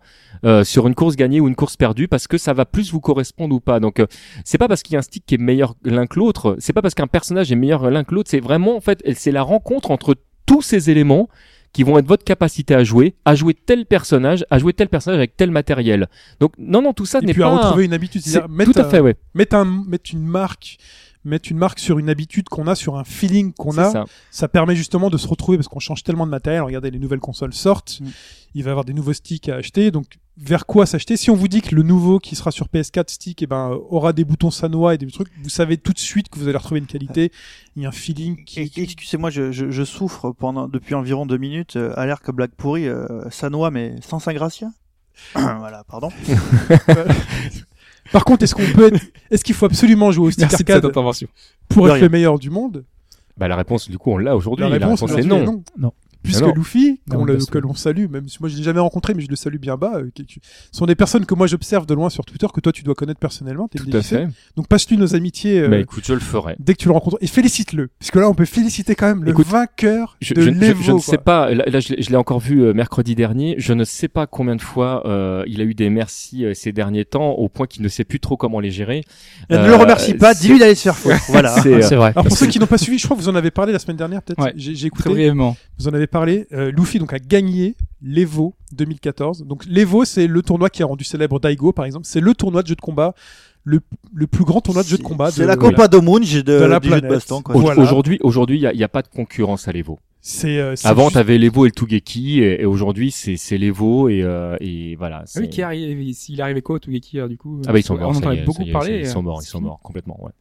euh, 0.44 0.62
sur 0.62 0.86
une 0.86 0.94
course 0.94 1.16
gagnée 1.16 1.40
ou 1.40 1.48
une 1.48 1.56
course 1.56 1.76
perdue 1.76 2.06
parce 2.06 2.28
que 2.28 2.38
ça 2.38 2.52
va 2.52 2.64
plus 2.64 2.92
vous 2.92 3.00
correspondre 3.00 3.56
ou 3.56 3.60
pas. 3.60 3.80
Donc, 3.80 3.98
euh, 3.98 4.06
c'est 4.44 4.56
pas 4.58 4.68
parce 4.68 4.82
qu'il 4.84 4.92
y 4.92 4.96
a 4.96 5.00
un 5.00 5.02
stick 5.02 5.26
qui 5.26 5.34
est 5.34 5.38
meilleur 5.38 5.74
l'un 5.82 6.06
que 6.06 6.18
l'autre. 6.18 6.56
C'est 6.60 6.72
pas 6.72 6.80
parce 6.82 6.94
qu'un 6.94 7.08
personnage 7.08 7.50
est 7.50 7.56
meilleur 7.56 7.90
l'un 7.90 8.04
que 8.04 8.14
l'autre. 8.14 8.30
C'est 8.30 8.40
vraiment, 8.40 8.76
en 8.76 8.80
fait, 8.80 9.02
c'est 9.16 9.32
la 9.32 9.42
rencontre 9.42 9.90
entre 9.90 10.14
tous 10.46 10.62
ces 10.62 10.90
éléments 10.90 11.28
qui 11.74 11.82
vont 11.82 11.98
être 11.98 12.06
votre 12.06 12.24
capacité 12.24 12.74
à 12.74 12.82
jouer, 12.82 13.14
à 13.26 13.34
jouer 13.34 13.52
tel 13.52 13.84
personnage, 13.84 14.42
à 14.48 14.58
jouer 14.58 14.72
tel 14.72 14.88
personnage 14.88 15.18
avec 15.18 15.36
tel 15.36 15.50
matériel. 15.50 16.08
Donc 16.40 16.52
non 16.56 16.80
non 16.80 16.94
tout 16.94 17.04
ça 17.04 17.18
Et 17.20 17.26
n'est 17.26 17.34
puis 17.34 17.42
à 17.42 17.46
pas 17.50 17.58
retrouver 17.58 17.84
une 17.84 17.92
habitude, 17.92 18.22
c'est- 18.22 18.40
tout 18.40 18.72
à 18.74 18.80
un- 18.80 18.88
fait 18.88 19.00
ouais. 19.00 19.16
mettre 19.34 19.54
un 19.54 19.66
mettre 19.86 20.10
une 20.14 20.24
marque 20.24 20.78
mettre 21.24 21.50
une 21.50 21.58
marque 21.58 21.78
sur 21.78 21.98
une 21.98 22.08
habitude 22.08 22.48
qu'on 22.48 22.66
a, 22.66 22.74
sur 22.74 22.96
un 22.96 23.04
feeling 23.04 23.52
qu'on 23.52 23.76
a, 23.78 23.90
ça. 23.90 24.04
ça 24.30 24.48
permet 24.48 24.76
justement 24.76 25.10
de 25.10 25.16
se 25.16 25.26
retrouver 25.28 25.58
parce 25.58 25.68
qu'on 25.68 25.80
change 25.80 26.02
tellement 26.02 26.26
de 26.26 26.30
matériel. 26.30 26.62
Regardez, 26.62 26.90
les 26.90 26.98
nouvelles 26.98 27.20
consoles 27.20 27.52
sortent, 27.52 28.00
Mm. 28.00 28.06
il 28.54 28.64
va 28.64 28.70
y 28.70 28.72
avoir 28.72 28.84
des 28.84 28.94
nouveaux 28.94 29.12
sticks 29.12 29.48
à 29.48 29.56
acheter. 29.56 29.90
Donc, 29.90 30.06
vers 30.36 30.66
quoi 30.66 30.86
s'acheter? 30.86 31.16
Si 31.16 31.30
on 31.30 31.34
vous 31.34 31.48
dit 31.48 31.62
que 31.62 31.74
le 31.74 31.82
nouveau 31.82 32.18
qui 32.20 32.36
sera 32.36 32.50
sur 32.52 32.66
PS4 32.68 33.08
stick, 33.10 33.42
eh 33.42 33.46
ben, 33.46 33.76
aura 33.90 34.12
des 34.12 34.24
boutons 34.24 34.50
Sanois 34.52 34.94
et 34.94 34.98
des 34.98 35.06
trucs, 35.10 35.28
vous 35.42 35.48
savez 35.48 35.76
tout 35.78 35.92
de 35.92 35.98
suite 35.98 36.28
que 36.28 36.38
vous 36.38 36.46
allez 36.48 36.56
retrouver 36.56 36.78
une 36.80 36.86
qualité, 36.86 37.32
il 37.74 37.82
y 37.82 37.86
a 37.86 37.88
un 37.88 37.92
feeling 37.92 38.44
qui. 38.44 38.60
Excusez-moi, 38.76 39.30
je, 39.30 39.50
je, 39.50 39.70
je 39.70 39.82
souffre 39.84 40.30
pendant 40.30 40.68
depuis 40.68 40.94
environ 40.94 41.26
deux 41.26 41.38
minutes 41.38 41.76
euh, 41.76 41.92
à 41.96 42.06
l'air 42.06 42.20
que 42.20 42.30
blague 42.30 42.52
pourrie, 42.56 42.86
euh, 42.88 43.28
Sanois 43.30 43.70
mais 43.70 43.96
sans 44.00 44.20
Saint-Gratien. 44.20 44.72
voilà, 45.34 45.82
pardon. 45.88 46.10
Par 48.12 48.24
contre, 48.24 48.44
est-ce 48.44 48.54
qu'on 48.54 48.64
peut 48.74 48.86
être, 48.94 49.00
est-ce 49.30 49.44
qu'il 49.44 49.54
faut 49.54 49.66
absolument 49.66 50.10
jouer 50.12 50.28
au 50.28 50.30
stick 50.30 50.42
Merci 50.42 50.56
de 50.56 50.58
cette 50.58 50.70
arcade 50.70 50.84
intervention. 50.86 51.28
pour 51.68 51.84
De 51.84 51.88
être 51.90 51.94
rien. 51.96 52.04
le 52.04 52.08
meilleur 52.10 52.38
du 52.38 52.50
monde? 52.50 52.84
Bah 53.36 53.46
la 53.48 53.56
réponse 53.56 53.88
du 53.88 53.98
coup 53.98 54.10
on 54.12 54.18
l'a 54.18 54.34
aujourd'hui. 54.34 54.64
La 54.64 54.70
réponse, 54.72 55.00
est 55.00 55.04
aujourd'hui, 55.04 55.26
non. 55.26 55.62
Non. 55.78 55.92
Puisque. 56.32 56.56
Luffy, 56.56 57.00
le- 57.10 57.34
parce 57.34 57.46
que- 57.46 57.50
que 57.52 57.58
l'on 57.58 57.74
salue, 57.74 58.06
même 58.10 58.28
si 58.28 58.38
moi 58.40 58.48
je 58.48 58.56
l'ai 58.56 58.62
jamais 58.62 58.80
rencontré, 58.80 59.14
mais 59.14 59.22
je 59.22 59.28
le 59.28 59.36
salue 59.36 59.56
bien 59.58 59.76
bas, 59.76 59.92
euh, 59.96 60.10
qui- 60.14 60.24
qui- 60.26 60.40
sont 60.72 60.86
des 60.86 60.94
personnes 60.94 61.24
que 61.26 61.34
moi 61.34 61.46
j'observe 61.46 61.86
de 61.86 61.94
loin 61.94 62.10
sur 62.10 62.24
Twitter, 62.24 62.46
que 62.52 62.60
toi 62.60 62.72
tu 62.72 62.82
dois 62.82 62.94
connaître 62.94 63.20
personnellement. 63.20 63.68
t'es 63.68 63.78
Tout 63.78 63.86
le 63.90 63.98
à 63.98 64.02
fait. 64.02 64.28
Donc 64.56 64.68
passe-lui 64.68 64.96
nos 64.96 65.14
amitiés 65.14 65.60
euh, 65.60 65.68
Bah 65.68 65.78
écoute, 65.78 66.04
je 66.06 66.14
le 66.14 66.20
ferai. 66.20 66.56
dès 66.58 66.74
que 66.74 66.78
tu 66.78 66.88
le 66.88 66.92
rencontres 66.94 67.18
et 67.20 67.26
félicite-le, 67.26 67.88
puisque 67.98 68.16
là 68.16 68.28
on 68.28 68.34
peut 68.34 68.44
féliciter 68.44 68.94
quand 68.94 69.06
même 69.06 69.24
le 69.24 69.30
Écoute, 69.30 69.46
vainqueur 69.46 70.16
Je, 70.20 70.34
de 70.34 70.40
je- 70.40 70.46
je- 70.46 70.50
l'Evo. 70.52 70.82
je 70.82 70.92
ne 70.92 70.96
quoi. 70.96 71.04
sais 71.04 71.18
pas, 71.18 71.52
là, 71.54 71.64
là, 71.66 71.80
je 71.80 71.94
l'ai 71.94 72.02
je 72.02 72.10
l'ai 72.10 72.16
encore 72.16 72.40
vu 72.40 72.62
euh, 72.62 72.72
mercredi 72.74 73.14
dernier, 73.14 73.54
je 73.58 73.72
ne 73.72 73.84
sais 73.84 74.08
pas 74.08 74.26
combien 74.26 74.56
de 74.56 74.62
fois 74.62 75.06
euh, 75.06 75.42
il 75.46 75.60
a 75.60 75.64
eu 75.64 75.74
des 75.74 75.90
merci 75.90 76.44
euh, 76.44 76.54
ces 76.54 76.72
derniers 76.72 77.04
temps, 77.04 77.30
au 77.32 77.48
point 77.48 77.66
qu'il 77.66 77.82
ne 77.82 77.88
sait 77.88 78.04
plus 78.04 78.20
trop 78.20 78.36
comment 78.36 78.60
les 78.60 78.70
gérer. 78.70 79.02
ne 79.50 79.56
Euh, 79.56 79.66
le 79.66 79.74
remercie 79.74 80.14
pas, 80.14 80.34
dis-lui 80.34 80.58
d'aller 80.58 80.74
se 80.74 80.82
faire 80.82 80.96
foutre. 80.96 81.16
Voilà. 81.28 81.50
C'est, 81.62 81.72
euh, 81.92 81.96
vrai. 81.96 82.12
Alors 82.14 82.24
pour 82.26 82.36
ceux 82.36 82.46
qui 82.46 82.58
n'ont 82.58 82.66
pas 82.66 82.78
suivi, 82.78 82.98
je 82.98 83.04
crois 83.04 83.16
que 83.16 83.22
vous 83.22 83.28
en 83.28 83.34
avez 83.34 83.50
parlé 83.50 83.72
la 83.72 83.78
semaine 83.78 83.96
dernière, 83.96 84.22
peut-être. 84.22 84.42
Ouais. 84.42 84.52
J'ai 84.56 84.86
écouté. 84.86 85.08
brièvement. 85.10 85.56
Vous 85.78 85.88
en 85.88 85.92
avez 85.94 86.06
parlé. 86.06 86.17
Euh, 86.52 86.70
Luffy 86.70 86.98
donc 86.98 87.12
a 87.12 87.18
gagné 87.18 87.74
l'Evo 88.02 88.54
2014. 88.72 89.44
Donc 89.44 89.64
l'Evo 89.66 90.04
c'est 90.04 90.26
le 90.26 90.42
tournoi 90.42 90.70
qui 90.70 90.82
a 90.82 90.86
rendu 90.86 91.04
célèbre 91.04 91.40
Daigo 91.40 91.72
par 91.72 91.84
exemple. 91.84 92.06
C'est 92.06 92.20
le 92.20 92.34
tournoi 92.34 92.62
de 92.62 92.68
jeu 92.68 92.74
de 92.76 92.80
combat, 92.80 93.14
le, 93.64 93.80
le 94.14 94.26
plus 94.26 94.44
grand 94.44 94.60
tournoi 94.60 94.82
de 94.82 94.88
jeu 94.88 94.98
de 94.98 95.02
combat. 95.02 95.30
C'est 95.30 95.46
la 95.46 95.56
Copa 95.56 95.88
Domunj 95.88 96.36
de, 96.36 96.42
de 96.42 96.64
la 96.64 96.80
du 96.80 96.88
jeu 96.88 96.94
de 96.96 97.00
planète. 97.00 97.10
baston. 97.16 97.42
Au- 97.52 97.58
Voilà. 97.60 97.80
Aujourd'hui, 97.82 98.18
aujourd'hui, 98.22 98.56
il 98.58 98.78
y 98.78 98.84
a, 98.84 98.88
pas 98.88 99.02
de 99.02 99.08
concurrence 99.08 99.68
à 99.68 99.72
l'Evo. 99.72 99.98
C'est 100.20 100.58
euh, 100.58 100.74
c'est 100.76 100.88
Avant, 100.88 101.04
juste- 101.04 101.14
t'avais 101.14 101.38
l'Evo 101.38 101.64
et 101.64 101.68
le 101.68 101.72
Tougeki, 101.72 102.40
et, 102.40 102.62
et 102.62 102.64
aujourd'hui, 102.64 103.10
c'est 103.12 103.36
c'est 103.36 103.56
l'Evo 103.56 104.08
et, 104.08 104.22
euh, 104.22 104.56
et 104.60 104.96
voilà. 104.96 105.18
Ah 105.20 105.26
c'est- 105.26 105.40
oui, 105.40 105.48
qui 105.48 105.62
arrive, 105.62 106.00
il 106.28 106.42
arrivait 106.42 106.60
quoi, 106.62 106.80
Tougeki, 106.80 107.18
alors, 107.18 107.28
du 107.28 107.36
coup 107.38 107.60
Ah 107.66 107.72
bah 107.72 107.78
ils 107.78 107.82
sont 107.84 107.94
On 107.94 107.98
morts. 108.00 108.14
ça 108.16 108.26
en 108.28 108.32
est, 108.32 108.42
beaucoup 108.44 108.62
est, 108.62 108.72
parler. 108.72 108.98
Ils 109.00 109.06
sont 109.06 109.20
euh, 109.20 109.22
morts, 109.22 109.40
ils 109.42 109.46
sont 109.46 109.60
morts 109.60 109.80
complètement. 109.80 110.16
Ouais. 110.22 110.32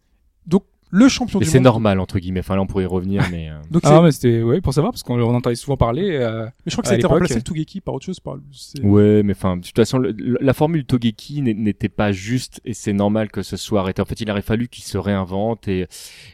donc 0.48 0.64
le 0.90 1.08
champion 1.10 1.40
Mais 1.40 1.46
du 1.46 1.52
c'est 1.52 1.58
monde. 1.60 1.66
normal 1.66 2.00
entre 2.00 2.20
guillemets. 2.20 2.40
Enfin 2.40 2.56
là, 2.56 2.62
on 2.62 2.68
pourrait 2.68 2.84
y 2.84 2.88
revenir, 2.88 3.24
mais 3.32 3.50
euh, 3.50 3.56
Donc 3.72 3.82
Ah 3.84 3.90
c'est- 3.90 3.96
non, 3.96 4.02
mais 4.04 4.12
c'était, 4.12 4.42
ouais, 4.42 4.62
pour 4.62 4.74
savoir, 4.74 4.92
parce 4.94 5.04
qu'on 5.04 5.20
on 5.22 5.36
entendait 5.36 5.56
souvent 5.56 5.78
parler. 5.78 6.12
euh, 6.16 6.46
mais 6.46 6.52
je 6.68 6.72
crois 6.72 6.82
que 6.84 6.88
ça 6.88 6.94
a 6.96 6.98
été 6.98 7.06
remplacé 7.08 7.36
le 7.36 7.42
Tougeki 7.42 7.82
par 7.82 7.94
autre 7.94 8.06
chose. 8.06 8.20
Par... 8.20 8.38
c'est- 8.52 8.82
ouais, 8.82 9.22
mais 9.24 9.34
enfin, 9.34 9.58
de 9.58 9.64
toute 9.64 9.76
façon, 9.76 9.98
le- 9.98 10.16
la 10.40 10.54
formule 10.54 10.86
Togeki 10.86 11.42
n'était 11.42 11.90
pas 11.90 12.12
juste 12.12 12.62
et 12.66 12.74
c'est 12.74 12.94
normal 12.94 13.30
que 13.32 13.42
ce 13.44 13.58
soit 13.58 13.82
arrêté. 13.82 14.02
En 14.02 14.06
fait, 14.06 14.20
il 14.22 14.32
aurait 14.32 14.42
fallu 14.42 14.68
qu'il 14.70 14.84
se 14.84 14.98
réinvente 14.98 15.68
et 15.68 15.88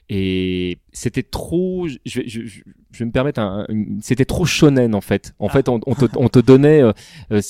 et 0.09 0.77
c'était 0.93 1.23
trop. 1.23 1.87
Je, 1.87 1.97
je, 2.05 2.21
je, 2.25 2.41
je- 2.45 2.61
vais 2.99 3.05
me 3.05 3.11
permettre 3.11 3.39
un, 3.41 3.65
c'était 4.01 4.23
trop 4.25 4.45
shonen 4.45 4.93
en 4.93 5.01
fait. 5.01 5.33
En 5.39 5.49
fait, 5.49 5.67
on, 5.67 5.79
on 5.87 5.95
te, 5.95 6.05
on 6.15 6.29
te 6.29 6.37
donnait 6.37 6.81
euh, 6.83 6.91
euh, 7.31 7.41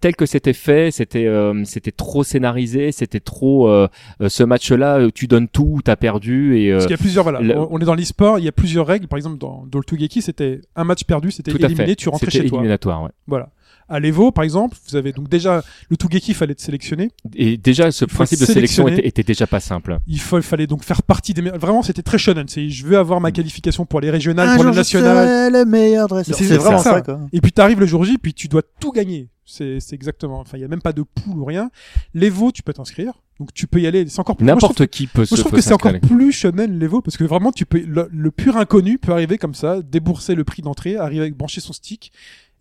tel 0.00 0.14
que 0.16 0.26
c'était 0.26 0.52
fait, 0.52 0.90
c'était 0.90 1.26
euh, 1.26 1.64
c'était 1.64 1.92
trop 1.92 2.22
scénarisé, 2.24 2.92
c'était 2.92 3.20
trop. 3.20 3.68
euh, 3.68 3.88
ce 4.28 4.42
match-là, 4.44 5.08
tu 5.14 5.26
donnes 5.28 5.48
tout, 5.48 5.80
t'as 5.82 5.96
perdu 5.96 6.58
et 6.58 6.70
euh, 6.70 6.74
Parce 6.74 6.84
qu'il 6.86 6.90
y 6.92 6.94
a 6.94 6.98
plusieurs, 6.98 7.24
voilà. 7.24 7.40
le- 7.40 7.56
On 7.58 7.78
est 7.78 7.84
dans 7.86 7.94
l'e-sport, 7.94 8.38
il 8.38 8.44
y 8.44 8.48
a 8.48 8.52
plusieurs 8.52 8.86
règles. 8.86 9.08
Par 9.08 9.16
exemple, 9.16 9.38
dans, 9.38 9.64
dans 9.66 9.78
le 9.78 9.84
Tougeki, 9.84 10.20
c'était 10.20 10.60
un 10.76 10.84
match 10.84 11.04
perdu, 11.04 11.30
c'était 11.30 11.52
éliminé, 11.52 11.96
tu 11.96 12.08
rentrais 12.10 12.30
chez 12.30 12.44
toi. 12.46 12.58
éliminatoire. 12.58 13.02
Ouais. 13.04 13.10
Voilà. 13.26 13.50
À 13.88 14.00
l'Evo, 14.00 14.32
par 14.32 14.42
exemple, 14.42 14.76
vous 14.88 14.96
avez 14.96 15.12
donc 15.12 15.28
déjà 15.28 15.62
le 15.90 15.96
Tougeki, 15.96 16.34
fallait 16.34 16.52
être 16.52 16.60
sélectionné. 16.60 17.10
Et 17.36 17.56
déjà, 17.56 17.92
ce 17.92 18.04
Il 18.04 18.08
principe 18.12 18.40
de 18.40 18.44
sélection 18.46 18.88
était, 18.88 19.06
était 19.06 19.22
déjà 19.22 19.46
pas 19.46 19.60
simple. 19.60 19.98
Il 20.08 20.20
fa- 20.20 20.42
fallait 20.42 20.66
donc 20.66 20.82
faire 20.82 21.02
partie 21.02 21.34
des 21.34 21.42
meilleurs. 21.42 21.58
Vraiment, 21.58 21.82
c'était 21.82 22.02
très 22.02 22.18
shonen. 22.18 22.46
C'est, 22.48 22.68
je 22.68 22.84
veux 22.84 22.98
avoir 22.98 23.20
ma 23.20 23.30
qualification 23.30 23.86
pour 23.86 24.00
les 24.00 24.10
régionales, 24.10 24.48
Un 24.48 24.54
pour 24.54 24.62
jour, 24.64 24.70
le 24.70 24.74
je 24.74 24.78
national. 24.80 25.28
serai 25.28 25.50
le 25.58 25.64
meilleur 25.64 26.08
dresseur. 26.08 26.36
C'est 26.36 26.56
vraiment 26.56 26.78
ça. 26.78 26.94
ça, 26.94 27.00
quoi. 27.02 27.20
Et 27.32 27.40
puis 27.40 27.52
t'arrives 27.52 27.78
le 27.80 27.86
jour 27.86 28.04
J, 28.04 28.18
puis 28.18 28.34
tu 28.34 28.48
dois 28.48 28.62
tout 28.80 28.90
gagner. 28.90 29.28
C'est, 29.44 29.78
c'est 29.78 29.94
exactement. 29.94 30.40
Enfin, 30.40 30.58
il 30.58 30.62
y 30.62 30.64
a 30.64 30.68
même 30.68 30.82
pas 30.82 30.92
de 30.92 31.02
poule 31.02 31.38
ou 31.38 31.44
rien. 31.44 31.70
L'Evo, 32.14 32.50
tu 32.50 32.64
peux 32.64 32.72
t'inscrire. 32.72 33.12
Donc 33.38 33.52
tu 33.54 33.68
peux 33.68 33.80
y 33.80 33.86
aller. 33.86 34.08
C'est 34.08 34.18
encore 34.18 34.36
plus. 34.36 34.46
N'importe 34.46 34.86
qui 34.88 35.06
peut 35.06 35.20
Moi, 35.20 35.26
se 35.26 35.36
je 35.36 35.40
trouve 35.42 35.52
que 35.52 35.60
c'est 35.60 35.72
encore 35.74 35.92
plus 36.00 36.32
shonen 36.32 36.76
l'Evo 36.78 37.00
parce 37.02 37.16
que 37.16 37.22
vraiment, 37.24 37.52
tu 37.52 37.66
peux 37.66 37.78
le, 37.80 38.08
le 38.10 38.30
pur 38.32 38.56
inconnu 38.56 38.98
peut 38.98 39.12
arriver 39.12 39.38
comme 39.38 39.54
ça, 39.54 39.82
débourser 39.82 40.34
le 40.34 40.42
prix 40.42 40.62
d'entrée, 40.62 40.96
arriver 40.96 41.20
avec 41.20 41.36
brancher 41.36 41.60
son 41.60 41.72
stick 41.72 42.10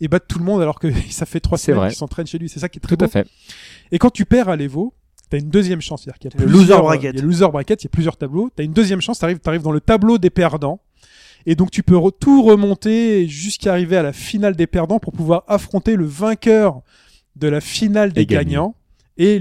et 0.02 0.08
battre 0.08 0.28
tout 0.28 0.40
le 0.40 0.46
monde 0.46 0.62
alors 0.62 0.80
que 0.80 0.88
ça 1.10 1.26
fait 1.26 1.40
trois 1.40 1.58
semaines 1.58 1.80
vrai. 1.80 1.90
qu'il 1.90 1.98
s'entraîne 1.98 2.28
chez 2.28 2.38
lui. 2.38 2.50
C'est 2.50 2.60
ça 2.60 2.70
qui 2.70 2.80
est 2.80 2.82
très 2.82 2.98
Tout 2.98 3.06
à 3.06 3.08
fait. 3.08 3.28
Et 3.92 3.98
quand 4.00 4.10
tu 4.10 4.26
perds 4.26 4.50
à 4.50 4.56
l'Evo, 4.56 4.94
t'as 5.30 5.40
une 5.40 5.50
deuxième 5.50 5.82
chance. 5.82 6.04
C'est-à-dire 6.04 6.20
qu'il 6.20 6.32
y 6.32 6.34
a 6.34 6.40
Le 6.46 6.46
plusieurs- 6.52 6.80
loser 6.80 6.88
bracket. 6.88 7.14
Il 7.14 7.16
y 7.18 7.20
a 7.20 7.22
le 7.22 7.28
loser 7.28 7.48
bracket, 7.52 7.82
il 7.84 7.86
y 7.86 7.88
a 7.88 7.90
plusieurs 7.90 8.18
tableaux. 8.18 8.50
T'as 8.56 8.64
une 8.64 8.74
deuxième 8.74 9.02
chance. 9.02 9.20
T'arrives, 9.20 9.40
t'arrives 9.40 9.62
dans 9.62 9.72
le 9.72 9.82
tableau 9.82 10.18
des 10.18 10.30
perdants. 10.30 10.82
Et 11.48 11.56
donc 11.56 11.70
tu 11.72 11.84
peux 11.84 11.96
re- 11.96 12.12
tout 12.20 12.42
remonter 12.42 13.28
jusqu'à 13.28 13.72
arriver 13.74 13.96
à 13.98 14.02
la 14.04 14.14
finale 14.14 14.56
des 14.56 14.66
perdants 14.68 14.98
pour 15.00 15.14
pouvoir 15.14 15.44
affronter 15.48 15.96
le 15.96 16.06
vainqueur 16.06 16.82
de 17.36 17.48
la 17.48 17.62
finale 17.62 18.14
des 18.14 18.22
Et 18.22 18.26
gagnants 18.26 18.76
et 19.18 19.40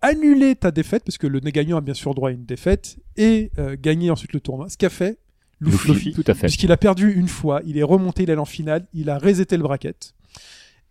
annuler 0.00 0.54
ta 0.56 0.70
défaite 0.70 1.02
parce 1.04 1.18
que 1.18 1.26
le 1.26 1.40
gagnant 1.40 1.76
a 1.76 1.80
bien 1.80 1.94
sûr 1.94 2.14
droit 2.14 2.30
à 2.30 2.32
une 2.32 2.44
défaite 2.44 2.96
et 3.16 3.50
euh, 3.58 3.76
gagner 3.80 4.10
ensuite 4.10 4.32
le 4.32 4.40
tournoi. 4.40 4.68
Ce 4.68 4.76
qu'a 4.78 4.90
fait 4.90 5.18
Luffy, 5.60 5.88
Luffy, 5.88 6.12
tout 6.12 6.24
à 6.26 6.34
fait. 6.34 6.46
puisqu'il 6.46 6.72
a 6.72 6.76
perdu 6.76 7.12
une 7.12 7.28
fois, 7.28 7.60
il 7.66 7.76
est 7.76 7.82
remonté, 7.82 8.22
il 8.22 8.30
est 8.30 8.32
allé 8.32 8.40
en 8.40 8.46
finale, 8.46 8.86
il 8.94 9.10
a 9.10 9.18
reseté 9.18 9.56
le 9.56 9.62
bracket 9.62 10.14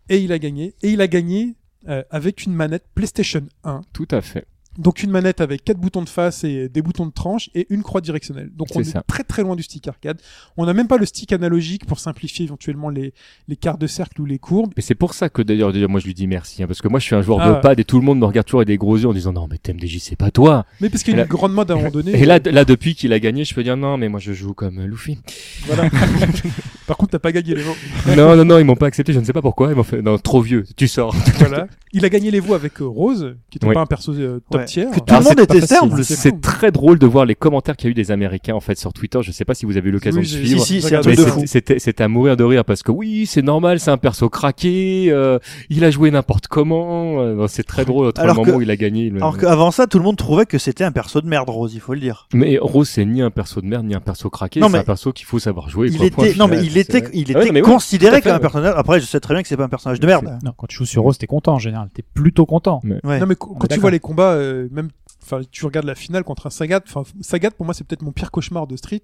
et 0.08 0.18
il 0.18 0.32
a 0.32 0.38
gagné 0.38 0.74
et 0.82 0.90
il 0.90 1.00
a 1.00 1.08
gagné 1.08 1.56
euh, 1.88 2.02
avec 2.10 2.44
une 2.44 2.52
manette 2.52 2.84
PlayStation 2.94 3.46
1. 3.64 3.80
Tout 3.92 4.08
à 4.10 4.20
fait. 4.20 4.46
Donc 4.80 5.02
une 5.02 5.10
manette 5.10 5.40
avec 5.40 5.62
quatre 5.64 5.78
boutons 5.78 6.02
de 6.02 6.08
face 6.08 6.42
et 6.42 6.68
des 6.68 6.82
boutons 6.82 7.06
de 7.06 7.12
tranche 7.12 7.50
et 7.54 7.66
une 7.70 7.82
croix 7.82 8.00
directionnelle. 8.00 8.50
Donc 8.56 8.68
on 8.74 8.82
C'est 8.82 8.98
est 8.98 9.02
très 9.06 9.22
très 9.24 9.42
loin 9.42 9.54
du 9.54 9.62
stick 9.62 9.86
arcade. 9.86 10.20
On 10.56 10.64
n'a 10.66 10.72
même 10.72 10.88
pas 10.88 10.96
le 10.96 11.04
stick 11.06 11.32
analogique 11.32 11.84
pour 11.86 11.98
simplifier 12.00 12.46
éventuellement 12.46 12.88
les, 12.88 13.12
les 13.46 13.56
quarts 13.56 13.78
de 13.78 13.86
cercle 13.86 14.20
ou 14.22 14.24
les 14.24 14.38
courbes. 14.38 14.72
Et 14.76 14.80
c'est 14.80 14.94
pour 14.94 15.14
ça 15.14 15.28
que 15.28 15.42
d'ailleurs, 15.42 15.72
d'ailleurs, 15.72 15.90
moi 15.90 16.00
je 16.00 16.06
lui 16.06 16.14
dis 16.14 16.26
merci, 16.26 16.62
hein, 16.62 16.66
parce 16.66 16.80
que 16.80 16.88
moi 16.88 16.98
je 16.98 17.04
suis 17.04 17.14
un 17.14 17.22
joueur 17.22 17.40
Ah. 17.42 17.52
de 17.52 17.60
pad 17.60 17.78
et 17.78 17.84
tout 17.84 17.98
le 18.00 18.04
monde 18.04 18.18
me 18.18 18.24
regarde 18.24 18.46
toujours 18.46 18.60
avec 18.60 18.68
des 18.68 18.78
gros 18.78 18.96
yeux 18.96 19.06
en 19.06 19.12
disant 19.12 19.32
non 19.32 19.46
mais 19.50 19.58
TMDJ 19.58 19.98
c'est 20.00 20.16
pas 20.16 20.30
toi. 20.30 20.64
Mais 20.80 20.88
parce 20.88 21.02
qu'il 21.02 21.14
y 21.14 21.18
a 21.20 21.22
une 21.22 21.28
grande 21.28 21.52
mode 21.52 21.70
à 21.70 21.74
un 21.74 21.76
moment 21.76 21.90
donné. 21.92 22.12
Et 22.12 22.24
là, 22.24 22.38
d- 22.40 22.50
là 22.50 22.64
depuis 22.64 22.94
qu'il 22.94 23.12
a 23.12 23.20
gagné, 23.20 23.44
je 23.44 23.54
peux 23.54 23.62
dire 23.62 23.76
non 23.76 23.96
mais 23.98 24.08
moi 24.08 24.18
je 24.18 24.32
joue 24.32 24.54
comme 24.54 24.78
euh, 24.78 24.86
Luffy. 24.86 25.18
Voilà. 25.66 25.90
Par 26.86 26.96
contre, 26.96 27.12
t'as 27.12 27.18
pas 27.20 27.30
gagné 27.30 27.54
les 27.54 27.62
vents. 27.62 27.76
non 28.16 28.34
non 28.36 28.44
non, 28.44 28.58
ils 28.58 28.64
m'ont 28.64 28.74
pas 28.76 28.86
accepté, 28.86 29.12
je 29.12 29.20
ne 29.20 29.24
sais 29.24 29.32
pas 29.32 29.42
pourquoi. 29.42 29.70
Ils 29.70 29.76
m'ont 29.76 29.84
fait 29.84 30.02
non 30.02 30.18
trop 30.18 30.40
vieux, 30.40 30.64
tu 30.76 30.88
sors. 30.88 31.14
voilà. 31.38 31.68
Il 31.92 32.04
a 32.04 32.08
gagné 32.08 32.30
les 32.30 32.40
voix 32.40 32.56
avec 32.56 32.80
euh, 32.80 32.86
Rose, 32.86 33.36
qui 33.50 33.58
était 33.58 33.66
Oui. 33.66 33.74
pas 33.74 33.80
un 33.80 33.86
perso 33.86 34.12
euh, 34.12 34.40
top 34.50 34.60
Ouais. 34.62 34.66
Tiers. 34.70 34.90
Que 34.90 34.98
tout 35.00 35.04
Alors, 35.08 35.20
le 35.22 35.28
monde 35.28 35.40
était 35.40 35.60
simple. 35.66 36.04
C'est 36.04 36.40
très 36.40 36.70
drôle 36.72 36.98
de 36.98 37.06
voir 37.06 37.24
les 37.26 37.34
commentaires 37.34 37.76
qu'il 37.76 37.86
y 37.86 37.90
a 37.90 37.92
eu 37.92 37.94
des 37.94 38.10
Américains 38.10 38.54
en 38.54 38.60
fait 38.60 38.78
sur 38.78 38.92
Twitter. 38.92 39.18
Je 39.22 39.32
sais 39.32 39.44
pas 39.44 39.54
si 39.54 39.66
vous 39.66 39.76
avez 39.76 39.88
eu 39.88 39.92
l'occasion 39.92 40.20
Oui, 40.20 40.26
de 40.26 40.30
suivre. 40.30 40.62
Si, 40.64 40.80
si, 40.80 41.78
c'est 41.78 42.00
à 42.00 42.08
mourir 42.08 42.36
de 42.36 42.44
rire 42.44 42.64
parce 42.64 42.82
que 42.82 42.90
oui 42.92 43.26
c'est 43.26 43.42
normal 43.42 43.80
c'est 43.80 43.90
un 43.90 43.98
perso 43.98 44.28
craqué 44.28 45.06
euh, 45.10 45.38
il 45.68 45.84
a 45.84 45.90
joué 45.90 46.10
n'importe 46.10 46.46
comment 46.48 47.20
euh, 47.20 47.46
c'est 47.48 47.62
très 47.64 47.84
drôle 47.84 48.08
entre 48.08 48.20
Alors 48.20 48.36
le 48.36 48.40
que- 48.42 48.46
moment 48.46 48.58
où 48.58 48.62
il 48.62 48.70
a 48.70 48.76
gagné 48.76 49.06
il- 49.06 49.16
Alors 49.16 49.36
qu'avant 49.38 49.70
ça, 49.70 49.86
tout 49.86 49.98
le 49.98 50.04
monde 50.04 50.16
trouvait 50.16 50.46
que 50.46 50.58
c'était 50.58 50.84
un 50.84 50.92
perso 50.92 51.20
de 51.20 51.26
merde, 51.26 51.48
Rose, 51.48 51.72
il 51.74 51.80
faut 51.80 51.94
le 51.94 52.00
dire. 52.00 52.26
mais 52.32 52.58
Rose 52.60 52.88
c'est 52.88 53.04
ni 53.04 53.22
un 53.22 53.30
perso 53.30 53.60
de 53.60 53.66
merde 53.66 53.84
ni 53.86 53.94
un 53.94 54.00
perso 54.00 54.30
craqué 54.30 54.60
c'est 54.60 54.68
mais 54.68 54.78
un 54.78 54.84
perso 54.84 55.12
qu'il 55.12 55.26
faut 55.26 55.38
savoir 55.38 55.68
jouer 55.68 55.88
Il 55.88 55.96
quoi, 55.98 56.10
point 56.10 56.24
était, 56.26 56.38
non, 56.38 56.48
mais 56.48 56.62
il 56.64 56.76
était, 56.78 57.04
il 57.12 57.24
Ah 57.34 57.38
ouais, 57.38 57.48
était 57.48 57.54
oui, 57.54 57.62
considéré 57.62 58.20
comme 58.22 58.32
un 58.32 58.38
personnage. 58.38 58.74
Après, 58.76 59.00
je 59.00 59.06
sais 59.06 59.20
très 59.20 59.34
bien 59.34 59.42
que 59.42 59.48
c'est 59.48 59.56
pas 59.56 59.64
un 59.64 59.68
personnage 59.68 60.00
de 60.00 60.06
merde. 60.06 60.38
Non, 60.44 60.52
quand 60.56 60.66
tu 60.66 60.76
joues 60.76 60.86
sur 60.86 61.02
Rose, 61.02 61.18
t'es 61.18 61.26
content 61.26 61.54
en 61.54 61.58
général. 61.58 61.88
T'es 61.94 62.04
plutôt 62.14 62.46
content. 62.46 62.80
Ouais. 63.04 63.18
Non 63.18 63.26
mais 63.26 63.34
quand 63.36 63.66
tu 63.68 63.80
vois 63.80 63.90
les 63.90 64.00
combats, 64.00 64.34
euh, 64.50 64.68
même, 64.70 64.90
enfin, 65.22 65.40
tu 65.50 65.64
regardes 65.64 65.86
la 65.86 65.94
finale 65.94 66.24
contre 66.24 66.46
un 66.46 66.50
Sagat. 66.50 66.80
Enfin, 66.86 67.02
Sagat 67.20 67.50
pour 67.50 67.64
moi 67.64 67.74
c'est 67.74 67.84
peut-être 67.84 68.02
mon 68.02 68.12
pire 68.12 68.30
cauchemar 68.30 68.66
de 68.66 68.76
Street. 68.76 69.02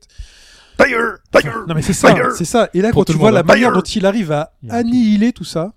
Fire, 0.81 1.19
fire. 1.33 1.65
Non 1.67 1.75
mais 1.75 1.83
c'est 1.83 1.93
ça, 1.93 2.15
c'est 2.37 2.45
ça. 2.45 2.69
Et 2.75 2.83
là 2.83 2.91
Pour 2.91 3.05
quand 3.05 3.13
tu 3.13 3.19
vois 3.19 3.31
la 3.31 3.41
hein. 3.41 3.45
manière 3.45 3.73
dont 3.73 3.81
il 3.81 4.05
arrive 4.05 4.33
à 4.33 4.53
annihiler 4.69 5.33
tout 5.33 5.45
ça, 5.45 5.73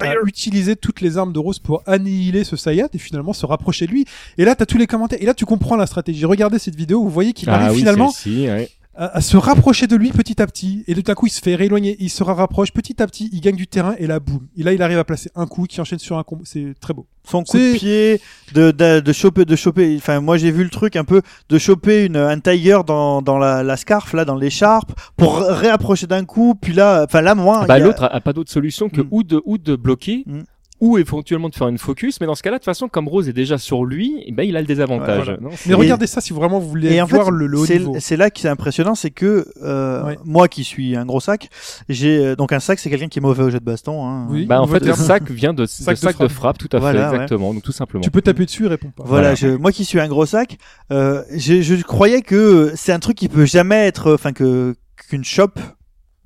à 0.00 0.14
utiliser 0.26 0.76
toutes 0.76 1.00
les 1.00 1.16
armes 1.16 1.32
de 1.32 1.38
Rose 1.38 1.58
pour 1.58 1.82
annihiler 1.86 2.44
ce 2.44 2.56
Sagat 2.56 2.88
et 2.92 2.98
finalement 2.98 3.32
se 3.32 3.46
rapprocher 3.46 3.86
de 3.86 3.92
lui. 3.92 4.04
Et 4.36 4.44
là 4.44 4.54
t'as 4.54 4.66
tous 4.66 4.78
les 4.78 4.86
commentaires. 4.86 5.22
Et 5.22 5.26
là 5.26 5.34
tu 5.34 5.46
comprends 5.46 5.76
la 5.76 5.86
stratégie. 5.86 6.24
Regardez 6.24 6.58
cette 6.58 6.76
vidéo, 6.76 7.02
vous 7.02 7.10
voyez 7.10 7.32
qu'il 7.32 7.48
ah 7.48 7.54
arrive 7.54 7.72
oui 7.72 7.78
finalement 7.78 8.12
ouais. 8.26 8.68
À, 8.94 9.16
à 9.16 9.20
se 9.20 9.36
rapprocher 9.36 9.86
de 9.86 9.96
lui 9.96 10.10
petit 10.12 10.40
à 10.42 10.46
petit. 10.46 10.84
Et 10.86 10.94
tout 10.94 11.10
à 11.10 11.14
coup 11.14 11.26
il 11.26 11.30
se 11.30 11.40
fait 11.40 11.54
rééloigner, 11.54 11.96
il 12.00 12.10
se 12.10 12.22
rapproche 12.22 12.72
petit 12.72 13.02
à 13.02 13.06
petit, 13.06 13.30
il 13.32 13.40
gagne 13.40 13.56
du 13.56 13.66
terrain 13.66 13.94
et 13.98 14.06
là 14.06 14.20
boum. 14.20 14.46
Et 14.56 14.62
là 14.62 14.72
il 14.72 14.82
arrive 14.82 14.98
à 14.98 15.04
placer 15.04 15.30
un 15.34 15.46
coup 15.46 15.64
qui 15.64 15.80
enchaîne 15.80 15.98
sur 15.98 16.18
un 16.18 16.22
combo. 16.22 16.42
C'est 16.44 16.74
très 16.80 16.92
beau. 16.94 17.06
Son 17.24 17.44
coup 17.44 17.56
de 17.56 17.74
pied, 17.74 18.20
de, 18.52 18.72
de, 18.72 18.98
de 19.00 19.12
choper, 19.12 19.44
de 19.44 19.54
choper. 19.56 19.94
Enfin, 19.96 20.20
moi 20.20 20.36
j'ai 20.38 20.50
vu 20.50 20.64
le 20.64 20.70
truc 20.70 20.96
un 20.96 21.04
peu 21.04 21.22
de 21.48 21.58
choper 21.58 22.04
une 22.06 22.16
un 22.16 22.38
tiger 22.40 22.78
dans 22.86 23.22
dans 23.22 23.38
la, 23.38 23.62
la 23.62 23.76
scarf 23.76 24.12
là, 24.12 24.24
dans 24.24 24.34
l'écharpe, 24.36 24.92
pour 25.16 25.38
réapprocher 25.38 26.06
d'un 26.08 26.24
coup. 26.24 26.54
Puis 26.60 26.72
là, 26.72 27.04
enfin 27.04 27.20
là 27.20 27.34
moi, 27.36 27.64
Bah, 27.66 27.78
il 27.78 27.80
y 27.80 27.82
a- 27.84 27.86
l'autre 27.86 28.02
a, 28.04 28.08
a 28.14 28.20
pas 28.20 28.32
d'autre 28.32 28.50
solution 28.50 28.88
que 28.88 29.00
Mm. 29.02 29.08
ou 29.12 29.22
de 29.22 29.40
ou 29.44 29.56
de 29.58 29.76
bloquer 29.76 30.24
Mm. 30.26 30.40
Ou 30.82 30.98
éventuellement 30.98 31.48
de 31.48 31.54
faire 31.54 31.68
une 31.68 31.78
focus 31.78 32.20
mais 32.20 32.26
dans 32.26 32.34
ce 32.34 32.42
cas-là 32.42 32.56
de 32.56 32.60
toute 32.60 32.64
façon 32.64 32.88
comme 32.88 33.06
Rose 33.06 33.28
est 33.28 33.32
déjà 33.32 33.56
sur 33.56 33.84
lui 33.84 34.20
eh 34.26 34.32
ben 34.32 34.42
il 34.42 34.56
a 34.56 34.60
le 34.60 34.66
désavantage 34.66 35.28
Ouais, 35.28 35.36
voilà. 35.36 35.40
Non, 35.40 35.50
c'est- 35.54 35.68
Mais 35.68 35.74
Et- 35.74 35.78
regardez 35.78 36.08
ça 36.08 36.20
si 36.20 36.32
vraiment 36.32 36.58
vous 36.58 36.68
voulez 36.68 36.92
Et 36.92 37.00
en 37.00 37.06
fait, 37.06 37.14
voir 37.14 37.30
le, 37.30 37.46
le 37.46 37.58
haut 37.58 37.64
c'est 37.64 37.78
niveau. 37.78 37.96
c'est 38.00 38.16
là 38.16 38.30
que 38.30 38.40
c'est 38.40 38.48
impressionnant, 38.48 38.94
c'est 38.96 39.10
que 39.12 39.46
euh, 39.62 40.04
Ouais. 40.04 40.18
moi 40.24 40.48
qui 40.48 40.64
suis 40.64 40.96
un 40.96 41.04
gros 41.06 41.20
sac, 41.20 41.48
j'ai 41.88 42.18
euh, 42.18 42.34
donc 42.36 42.52
un 42.52 42.58
sac, 42.58 42.80
c'est 42.80 42.90
quelqu'un 42.90 43.06
qui 43.06 43.20
est 43.20 43.22
mauvais 43.22 43.44
au 43.44 43.50
jeu 43.50 43.60
de 43.60 43.64
baston. 43.64 44.04
Hein. 44.04 44.26
Oui. 44.28 44.44
bah 44.46 44.60
en 44.60 44.66
fait 44.66 44.84
le 44.84 44.92
sac 44.94 45.30
vient 45.30 45.52
de, 45.54 45.62
de 45.62 45.66
Sac 45.66 45.96
sac, 45.96 46.18
de 46.18 46.24
de 46.24 46.28
frappe 46.28 46.58
tout 46.58 46.68
à 46.72 46.78
Voilà, 46.80 47.04
fait 47.04 47.08
ouais. 47.10 47.14
exactement 47.22 47.54
donc 47.54 47.62
tout 47.62 47.70
simplement 47.72 48.02
Tu 48.02 48.10
peux 48.10 48.20
taper 48.22 48.44
dessus, 48.44 48.64
il 48.64 48.68
répond 48.68 48.90
pas. 48.90 49.04
Voilà, 49.06 49.34
Voilà. 49.34 49.52
je, 49.54 49.56
moi 49.56 49.70
qui 49.70 49.84
suis 49.84 50.00
un 50.00 50.08
gros 50.08 50.26
sac, 50.26 50.58
euh, 50.90 51.22
je, 51.30 51.62
je 51.62 51.80
croyais 51.84 52.22
que 52.22 52.72
c'est 52.74 52.92
un 52.92 52.98
truc 52.98 53.16
qui 53.16 53.28
peut 53.28 53.44
jamais 53.46 53.86
être, 53.86 54.12
enfin 54.14 54.32
que 54.32 54.74
qu'une 55.08 55.24
shop, 55.24 55.50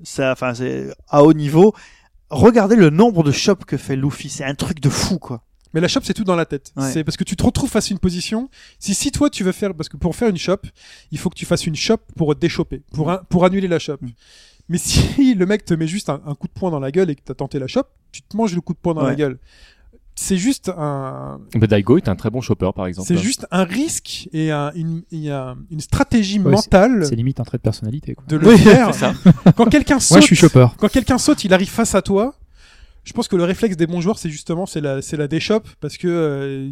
ça, 0.03 0.33
enfin 0.33 0.55
c'est 0.55 0.89
à 1.09 1.23
haut 1.25 1.33
niveau. 1.35 1.75
Regardez 2.31 2.77
le 2.77 2.91
nombre 2.91 3.23
de 3.23 3.31
shops 3.33 3.65
que 3.67 3.77
fait 3.77 3.97
Luffy, 3.97 4.29
c'est 4.29 4.45
un 4.45 4.55
truc 4.55 4.81
de 4.81 4.89
fou 4.89 5.19
quoi. 5.19 5.43
Mais 5.75 5.81
la 5.81 5.89
shop, 5.89 6.01
c'est 6.05 6.15
tout 6.15 6.25
dans 6.25 6.37
la 6.37 6.47
tête. 6.47 6.73
Ouais. 6.77 6.91
C'est 6.91 7.05
parce 7.05 7.17
que 7.19 7.25
tu 7.25 7.37
te 7.37 7.43
retrouves 7.45 7.69
face 7.69 7.91
à 7.91 7.93
une 7.93 7.99
position. 7.99 8.49
Si, 8.79 8.95
si 8.95 9.13
toi, 9.13 9.29
tu 9.29 9.45
veux 9.45 9.53
faire, 9.53 9.75
parce 9.75 9.89
que 9.91 9.97
pour 9.99 10.17
faire 10.17 10.29
une 10.29 10.39
shop, 10.39 10.57
il 11.11 11.19
faut 11.19 11.29
que 11.29 11.35
tu 11.35 11.45
fasses 11.45 11.67
une 11.67 11.77
shop 11.77 11.99
pour 12.17 12.35
déchoper, 12.35 12.83
pour, 12.95 13.11
un- 13.11 13.19
pour 13.29 13.45
annuler 13.45 13.69
la 13.69 13.79
shop. 13.79 13.99
Mm. 14.01 14.09
Mais 14.71 14.79
si 14.79 15.35
le 15.35 15.45
mec 15.45 15.65
te 15.67 15.75
met 15.75 15.87
juste 15.87 16.09
un, 16.09 16.23
un 16.27 16.35
coup 16.35 16.47
de 16.47 16.53
poing 16.53 16.71
dans 16.71 16.81
la 16.81 16.91
gueule 16.91 17.11
et 17.11 17.15
que 17.15 17.21
t'as 17.23 17.35
tenté 17.35 17.59
la 17.59 17.67
shop, 17.67 17.83
tu 18.11 18.23
te 18.23 18.37
manges 18.37 18.55
le 18.55 18.61
coup 18.63 18.73
de 18.73 18.79
poing 18.79 18.95
dans 18.95 19.03
Ouais. 19.03 19.09
la 19.11 19.15
gueule. 19.17 19.39
C'est 20.19 20.39
juste 20.39 20.71
un, 20.77 21.39
Bah, 21.55 21.67
Daigo 21.67 21.99
est 21.99 22.09
un 22.09 22.17
très 22.17 22.31
bon 22.31 22.41
chopper 22.41 22.71
par 22.75 22.87
exemple 22.87 23.07
c'est 23.07 23.19
juste 23.19 23.47
un 23.51 23.65
risque 23.65 24.29
et 24.33 24.51
un- 24.51 24.73
une, 24.75 25.03
stratégie 25.79 26.39
Ouais, 26.41 26.53
mentale 26.53 27.05
C'est 27.07 27.15
limite 27.17 27.39
un 27.39 27.45
trait 27.45 27.59
de 27.59 27.63
personnalité. 27.63 28.15
Quoi. 28.15 28.25
de 28.27 28.37
le 28.37 28.49
Oui, 28.49 28.57
faire. 28.59 28.95
c'est 28.95 29.01
ça. 29.01 29.15
Quand 29.57 29.67
quelqu'un 29.67 30.01
saute, 30.01 30.11
Moi, 30.17 30.21
je 30.23 30.27
suis 30.27 30.37
chopper. 30.37 30.67
quand 30.79 30.89
quelqu'un 30.89 31.19
saute, 31.19 31.45
il 31.45 31.53
arrive 31.53 31.69
face 31.69 31.95
à 31.95 32.01
toi. 32.03 32.35
Je 33.07 33.13
pense 33.13 33.29
que 33.29 33.37
le 33.37 33.45
réflexe 33.45 33.77
des 33.77 33.87
bons 33.87 34.01
joueurs, 34.01 34.19
c'est 34.19 34.29
justement 34.29 34.67
c'est 34.67 34.81
la 34.81 35.01
c'est 35.01 35.17
la 35.17 35.29
déchoppe 35.29 35.69
parce 35.81 35.97
que 35.97 36.09
euh, 36.09 36.71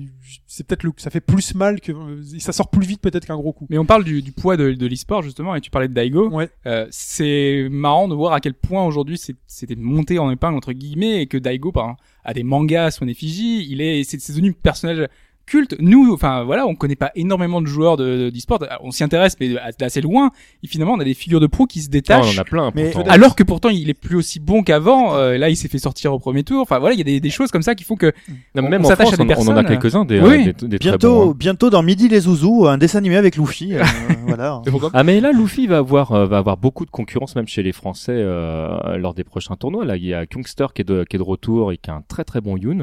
c'est 0.49 0.67
peut-être 0.67 0.83
le 0.83 0.91
ça 0.97 1.09
fait 1.09 1.21
plus 1.21 1.55
mal 1.55 1.81
que 1.81 1.93
ça 2.41 2.53
sort 2.53 2.69
plus 2.71 2.85
vite 2.87 3.01
peut-être 3.01 3.25
qu'un 3.25 3.37
gros 3.37 3.53
coup. 3.53 3.67
Mais 3.71 3.79
on 3.79 3.87
parle 3.87 4.03
du, 4.03 4.21
du 4.21 4.33
poids 4.33 4.57
de, 4.57 4.73
de 4.73 4.87
l'e-sport 4.87 5.23
justement, 5.23 5.55
et 5.55 5.61
tu 5.61 5.71
parlais 5.71 5.87
de 5.89 5.95
Daigo. 5.95 6.29
Ouais. 6.31 6.51
Euh, 6.67 6.87
c'est 6.91 7.69
marrant 7.71 8.09
de 8.09 8.15
voir 8.17 8.33
à 8.33 8.41
quel 8.41 8.55
point 8.55 8.85
aujourd'hui 8.85 9.17
c'est- 9.17 9.37
c'était 9.47 9.77
monté 9.77 10.19
en 10.19 10.29
épingle 10.31 10.57
entre 10.57 10.73
guillemets 10.73 11.23
et 11.23 11.27
que 11.29 11.39
Daigo 11.39 11.71
par 11.71 11.85
exemple, 11.85 12.03
a 12.25 12.35
des 12.35 12.43
mangas 12.43 12.87
à 12.87 12.91
son 12.91 13.07
effigie. 13.07 13.67
Il 13.71 13.81
est 13.81 14.03
c'est 14.03 14.19
devenu 14.33 14.53
personnage 14.55 15.07
culte. 15.47 15.76
Nous, 15.78 16.12
enfin 16.12 16.44
voilà, 16.44 16.66
on 16.66 16.74
connaît 16.74 16.97
pas 16.97 17.10
énormément 17.14 17.60
de 17.60 17.66
joueurs 17.66 17.97
de 17.97 18.05
de- 18.05 18.31
d'e-sport. 18.31 18.58
On 18.82 18.90
s'y 18.90 19.05
intéresse, 19.05 19.36
mais 19.40 19.55
d'assez 19.78 20.00
loin. 20.00 20.31
Et 20.62 20.66
finalement, 20.66 20.94
on 20.94 21.00
a 21.00 21.05
des 21.05 21.14
figures 21.14 21.40
de 21.40 21.47
pro 21.47 21.66
qui 21.66 21.81
se 21.81 21.86
Ah, 21.89 21.92
détachent. 21.92 22.34
on 22.36 22.39
en 22.39 22.42
a 22.42 22.44
plein 22.44 22.70
Mais- 22.74 22.90
pourtant. 22.90 23.10
Alors 23.10 23.34
que 23.36 23.42
pourtant 23.42 23.68
il 23.68 23.89
est 23.90 23.94
plus 23.94 24.16
aussi 24.16 24.40
bon 24.40 24.62
qu'avant. 24.62 25.14
Euh, 25.16 25.36
là, 25.39 25.50
il 25.50 25.56
s'est 25.56 25.68
fait 25.68 25.78
sortir 25.78 26.12
au 26.14 26.18
premier 26.18 26.44
tour. 26.44 26.60
Enfin 26.62 26.78
voilà, 26.78 26.94
il 26.94 26.98
y 26.98 27.02
a 27.02 27.05
des, 27.05 27.20
des 27.20 27.31
choses 27.31 27.50
comme 27.50 27.62
ça 27.62 27.74
qui 27.74 27.84
font 27.84 27.97
que 27.97 28.12
Non, 28.55 28.64
on 28.64 28.68
même 28.68 28.84
en 28.84 28.89
s'attache 28.89 29.08
France, 29.08 29.20
à 29.20 29.24
des 29.24 29.34
on, 29.34 29.40
on 29.48 29.52
en 29.52 29.56
a 29.56 29.64
quelques-uns 29.64 30.05
des, 30.05 30.20
Oui. 30.20 30.48
euh, 30.48 30.52
des, 30.52 30.68
des 30.68 30.78
très 30.78 30.90
Bientôt, 30.90 31.24
bons, 31.26 31.31
hein. 31.31 31.36
bientôt 31.39 31.70
dans 31.70 31.82
Midi 31.82 32.08
les 32.08 32.20
Zouzous, 32.20 32.66
un 32.66 32.78
dessin 32.78 32.98
animé 32.98 33.16
avec 33.16 33.36
Luffy. 33.36 33.74
euh, 33.74 33.82
voilà. 34.26 34.62
Ah 34.92 35.02
mais 35.05 35.20
là 35.20 35.32
Luffy 35.32 35.66
va 35.66 35.78
avoir 35.78 36.12
euh, 36.12 36.26
va 36.26 36.39
avoir 36.39 36.56
beaucoup 36.56 36.84
de 36.86 36.90
concurrence 36.90 37.36
même 37.36 37.48
chez 37.48 37.62
les 37.62 37.73
Français 37.73 38.12
euh, 38.14 38.97
lors 38.97 39.14
des 39.14 39.24
prochains 39.24 39.56
tournois. 39.56 39.84
Là 39.84 39.97
il 39.97 40.05
y 40.05 40.14
a 40.14 40.26
Kungster 40.26 40.66
qui 40.74 40.82
est 40.82 40.84
de 40.84 41.05
qui 41.05 41.16
est 41.16 41.18
de 41.18 41.24
retour 41.24 41.73
et 41.73 41.76
qui 41.78 41.90
a 41.90 41.94
un 41.94 42.02
très 42.06 42.24
très 42.24 42.40
bon 42.40 42.56
Yoon. 42.56 42.82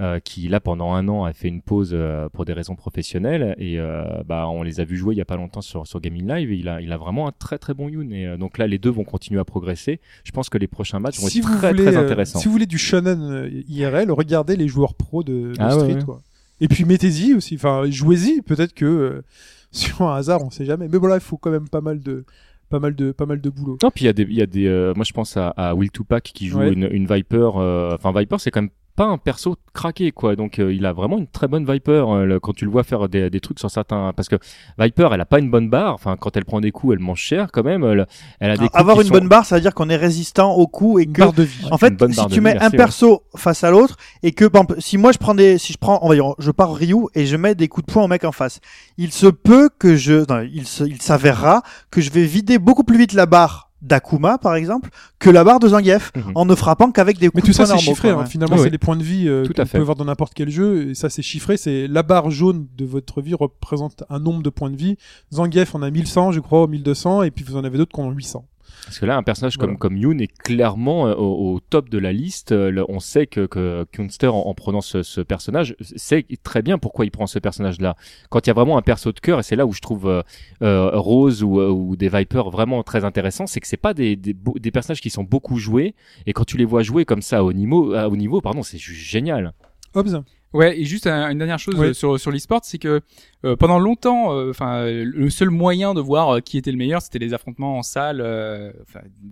Euh, 0.00 0.20
qui 0.20 0.48
là 0.48 0.60
pendant 0.60 0.92
un 0.92 1.08
an 1.08 1.24
a 1.24 1.32
fait 1.32 1.48
une 1.48 1.60
pause 1.62 1.90
euh, 1.92 2.28
pour 2.28 2.44
des 2.44 2.52
raisons 2.52 2.76
professionnelles 2.76 3.54
et 3.58 3.80
euh, 3.80 4.04
bah 4.26 4.46
on 4.48 4.62
les 4.62 4.78
a 4.80 4.84
vus 4.84 4.96
jouer 4.96 5.14
il 5.14 5.18
y 5.18 5.20
a 5.20 5.24
pas 5.24 5.36
longtemps 5.36 5.60
sur 5.60 5.86
sur 5.86 6.00
Gaming 6.00 6.28
Live 6.28 6.52
et 6.52 6.56
il 6.56 6.68
a 6.68 6.80
il 6.80 6.92
a 6.92 6.96
vraiment 6.96 7.26
un 7.26 7.32
très 7.32 7.58
très 7.58 7.74
bon 7.74 7.88
Yoon 7.88 8.10
et 8.12 8.26
euh, 8.26 8.36
donc 8.36 8.58
là 8.58 8.66
les 8.66 8.78
deux 8.78 8.90
vont 8.90 9.04
continuer 9.04 9.40
à 9.40 9.44
progresser. 9.44 10.00
Je 10.24 10.30
pense 10.30 10.48
que 10.48 10.58
les 10.58 10.68
prochains 10.68 11.00
matchs 11.00 11.18
vont 11.20 11.26
Si 11.28 11.38
être 11.40 11.58
très 11.58 11.70
voulez 11.72 11.84
très 11.84 11.96
euh, 11.96 12.04
intéressants. 12.04 12.38
si 12.38 12.46
vous 12.46 12.52
voulez 12.52 12.66
du 12.66 12.78
shonen 12.78 13.20
euh, 13.22 13.62
IRL, 13.68 14.10
regardez 14.12 14.56
les 14.56 14.68
joueurs 14.68 14.94
pros 14.94 15.22
de, 15.24 15.52
de 15.52 15.54
Ah 15.58 15.70
Street 15.72 15.94
ouais. 15.94 16.04
quoi. 16.04 16.20
Et 16.60 16.68
puis 16.68 16.84
mettez-y 16.84 17.34
aussi, 17.34 17.54
enfin 17.56 17.82
jouez-y, 17.90 18.40
peut-être 18.42 18.74
que 18.74 18.84
euh, 18.84 19.22
sur 19.72 20.02
un 20.02 20.16
hasard, 20.16 20.42
on 20.44 20.50
sait 20.50 20.64
jamais. 20.64 20.88
Mais 20.88 20.98
voilà, 20.98 21.16
il 21.16 21.20
faut 21.20 21.36
quand 21.36 21.50
même 21.50 21.68
pas 21.68 21.80
mal 21.80 22.00
de 22.00 22.24
pas 22.68 22.78
mal 22.78 22.94
de 22.94 23.12
pas 23.12 23.26
mal 23.26 23.40
de 23.40 23.50
boulot. 23.50 23.78
Non, 23.82 23.90
puis 23.90 24.04
il 24.04 24.06
y 24.06 24.10
a 24.10 24.12
des, 24.12 24.22
il 24.24 24.34
y 24.34 24.42
a 24.42 24.46
des, 24.46 24.66
euh, 24.66 24.92
moi 24.94 25.04
je 25.04 25.12
pense 25.12 25.36
à, 25.36 25.48
à 25.50 25.74
Will 25.74 25.90
Tupac 25.90 26.22
qui 26.22 26.46
joue 26.48 26.58
Ouais. 26.60 26.72
une, 26.72 26.88
une 26.92 27.06
Viper. 27.06 27.50
euh, 27.56 27.94
Enfin 27.94 28.12
Viper, 28.18 28.36
c'est 28.38 28.50
quand 28.50 28.60
même 28.62 28.70
pas 28.98 29.04
un 29.06 29.16
perso 29.16 29.56
craqué 29.72 30.10
quoi. 30.12 30.34
Donc 30.36 30.58
euh, 30.58 30.72
il 30.74 30.84
a 30.84 30.92
vraiment 30.92 31.18
une 31.18 31.28
très 31.28 31.46
bonne 31.48 31.64
Viper 31.64 32.04
euh, 32.08 32.24
le- 32.26 32.40
quand 32.40 32.52
tu 32.52 32.64
le 32.64 32.70
vois 32.70 32.82
faire 32.82 33.08
des, 33.08 33.30
des 33.30 33.40
trucs 33.40 33.58
sur 33.60 33.70
certains. 33.70 34.12
Parce 34.14 34.28
que 34.28 34.36
Viper, 34.78 35.08
elle 35.12 35.20
a 35.20 35.24
pas 35.24 35.38
une 35.38 35.50
bonne 35.50 35.70
barre. 35.70 35.94
Enfin 35.94 36.16
quand 36.18 36.36
elle 36.36 36.44
prend 36.44 36.60
des 36.60 36.72
coups, 36.72 36.94
elle 36.94 36.98
mange 36.98 37.20
cher 37.20 37.48
quand 37.52 37.62
même. 37.64 37.84
Elle, 37.84 38.06
elle 38.40 38.50
a 38.50 38.56
des 38.56 38.66
coups 38.66 38.78
Avoir 38.78 39.00
une 39.00 39.06
sont- 39.06 39.12
bonne 39.14 39.28
barre, 39.28 39.46
ça 39.46 39.54
veut 39.54 39.60
dire 39.62 39.72
qu'on 39.74 39.88
est 39.88 39.96
résistant 39.96 40.52
aux 40.54 40.66
coups 40.66 41.00
et 41.02 41.04
Une 41.04 41.12
que 41.12 41.20
barre 41.22 41.32
de 41.32 41.44
vie. 41.44 41.64
En 41.70 41.78
fait, 41.78 41.94
si 42.12 42.26
tu 42.26 42.34
vie, 42.34 42.40
mets 42.40 42.56
un 42.56 42.60
merci, 42.60 42.76
perso 42.76 43.22
face 43.36 43.62
à 43.64 43.70
l'autre 43.70 43.96
et 44.22 44.32
que 44.32 44.44
par 44.44 44.62
exemple, 44.64 44.80
si 44.82 44.98
moi 44.98 45.12
je 45.12 45.18
prends 45.18 45.34
des, 45.34 45.56
si 45.58 45.72
je 45.72 45.78
prends, 45.78 46.00
on 46.02 46.08
va 46.08 46.14
dire, 46.16 46.34
je 46.40 46.50
pars 46.50 46.74
Ryu 46.74 47.06
et 47.14 47.24
je 47.24 47.36
mets 47.36 47.54
des 47.54 47.68
coups 47.68 47.86
de 47.86 47.92
poing 47.92 48.04
au 48.04 48.08
mec 48.08 48.24
en 48.24 48.32
face, 48.32 48.60
il 48.96 49.12
se 49.12 49.26
peut 49.28 49.70
que 49.78 49.94
je, 49.96 50.24
non, 50.28 50.40
il 50.52 50.66
s'avérera 51.00 51.62
que 51.90 52.00
je 52.00 52.10
vais 52.10 52.24
vider 52.24 52.58
beaucoup 52.58 52.84
plus 52.84 52.98
vite 52.98 53.12
la 53.12 53.26
barre 53.26 53.67
d'Akuma 53.82 54.38
par 54.38 54.54
exemple 54.56 54.90
que 55.18 55.30
la 55.30 55.44
barre 55.44 55.60
de 55.60 55.68
Zangief 55.68 56.12
Mhm. 56.16 56.32
en 56.34 56.44
ne 56.46 56.54
frappant 56.54 56.90
qu'avec 56.90 57.18
des 57.18 57.26
Mais 57.26 57.30
coups 57.40 57.44
tout 57.44 57.50
de 57.50 57.56
ça 57.56 57.66
c'est 57.66 57.78
chiffré. 57.78 58.10
hein. 58.10 58.24
Finalement, 58.26 58.54
Oui, 58.56 58.60
c'est 58.60 58.64
oui. 58.66 58.70
les 58.72 58.78
points 58.78 58.96
de 58.96 59.02
vie 59.02 59.28
euh, 59.28 59.44
Tout 59.44 59.52
qu'on 59.52 59.62
à 59.62 59.66
fait. 59.66 59.78
peut 59.78 59.84
voir 59.84 59.96
dans 59.96 60.04
n'importe 60.04 60.34
quel 60.34 60.50
jeu. 60.50 60.88
Et 60.90 60.94
ça 60.94 61.08
c'est 61.10 61.22
chiffré. 61.22 61.56
C'est 61.56 61.86
la 61.86 62.02
barre 62.02 62.30
jaune 62.30 62.66
de 62.76 62.84
votre 62.84 63.20
vie 63.20 63.34
représente 63.34 64.04
un 64.10 64.18
nombre 64.18 64.42
de 64.42 64.50
points 64.50 64.70
de 64.70 64.76
vie. 64.76 64.96
Zangief 65.32 65.74
en 65.74 65.82
a 65.82 65.90
1100, 65.90 66.32
je 66.32 66.40
crois, 66.40 66.64
ou 66.64 66.66
1200, 66.66 67.22
et 67.22 67.30
puis 67.30 67.44
vous 67.44 67.56
en 67.56 67.64
avez 67.64 67.78
d'autres 67.78 67.92
qui 67.94 68.00
en 68.00 68.04
ont 68.04 68.10
800. 68.10 68.44
Parce 68.84 68.98
que 68.98 69.06
là, 69.06 69.16
un 69.16 69.22
personnage 69.22 69.56
Voilà. 69.56 69.72
comme, 69.72 69.78
comme 69.78 69.96
Yoon 69.96 70.18
est 70.18 70.26
clairement 70.32 71.06
euh, 71.08 71.14
au, 71.14 71.54
au 71.54 71.60
top 71.60 71.88
de 71.88 71.98
la 71.98 72.12
liste. 72.12 72.52
Euh, 72.52 72.84
on 72.88 73.00
sait 73.00 73.26
que, 73.26 73.46
que 73.46 73.84
Kunster, 73.92 74.28
en, 74.28 74.40
en 74.46 74.54
prenant 74.54 74.80
ce, 74.80 75.02
ce 75.02 75.20
personnage, 75.20 75.76
sait 75.80 76.24
très 76.42 76.62
bien 76.62 76.78
pourquoi 76.78 77.04
il 77.04 77.10
prend 77.10 77.26
ce 77.26 77.38
personnage-là. 77.38 77.96
Quand 78.30 78.46
il 78.46 78.48
y 78.48 78.50
a 78.50 78.54
vraiment 78.54 78.78
un 78.78 78.82
perso 78.82 79.12
de 79.12 79.20
cœur, 79.20 79.40
et 79.40 79.42
c'est 79.42 79.56
là 79.56 79.66
où 79.66 79.72
je 79.72 79.80
trouve 79.80 80.08
euh, 80.08 80.22
euh, 80.62 80.90
Rose 80.94 81.42
ou, 81.42 81.60
ou 81.60 81.96
des 81.96 82.08
Vipers 82.08 82.50
vraiment 82.50 82.82
très 82.82 83.04
intéressants, 83.04 83.46
c'est 83.46 83.60
que 83.60 83.66
c'est 83.66 83.76
pas 83.76 83.94
des, 83.94 84.16
des, 84.16 84.34
des 84.34 84.70
personnages 84.70 85.00
qui 85.00 85.10
sont 85.10 85.24
beaucoup 85.24 85.58
joués, 85.58 85.94
et 86.26 86.32
quand 86.32 86.44
tu 86.44 86.56
les 86.56 86.64
vois 86.64 86.82
jouer 86.82 87.04
comme 87.04 87.22
ça 87.22 87.44
au 87.44 87.52
niveau, 87.52 87.92
à 87.94 88.08
haut 88.08 88.16
niveau, 88.16 88.40
pardon, 88.40 88.62
c'est 88.62 88.78
juste 88.78 89.00
génial. 89.08 89.52
Hobbs 89.94 90.22
Ouais, 90.54 90.80
et 90.80 90.84
juste 90.86 91.06
un- 91.06 91.28
une 91.30 91.36
dernière 91.36 91.58
chose 91.58 91.74
Ouais. 91.74 91.92
sur 91.92 92.18
sur 92.18 92.30
l'e-sport, 92.30 92.60
c'est 92.62 92.78
que 92.78 93.02
euh, 93.44 93.56
pendant 93.56 93.78
longtemps, 93.78 94.32
euh, 94.32 94.50
enfin, 94.50 94.78
euh, 94.86 95.04
le 95.04 95.30
seul 95.30 95.50
moyen 95.50 95.94
de 95.94 96.00
voir 96.00 96.36
euh, 96.36 96.40
qui 96.40 96.58
était 96.58 96.72
le 96.72 96.76
meilleur, 96.76 97.00
c'était 97.02 97.18
les 97.20 97.34
affrontements 97.34 97.78
en 97.78 97.82
salle, 97.82 98.20
euh, 98.20 98.72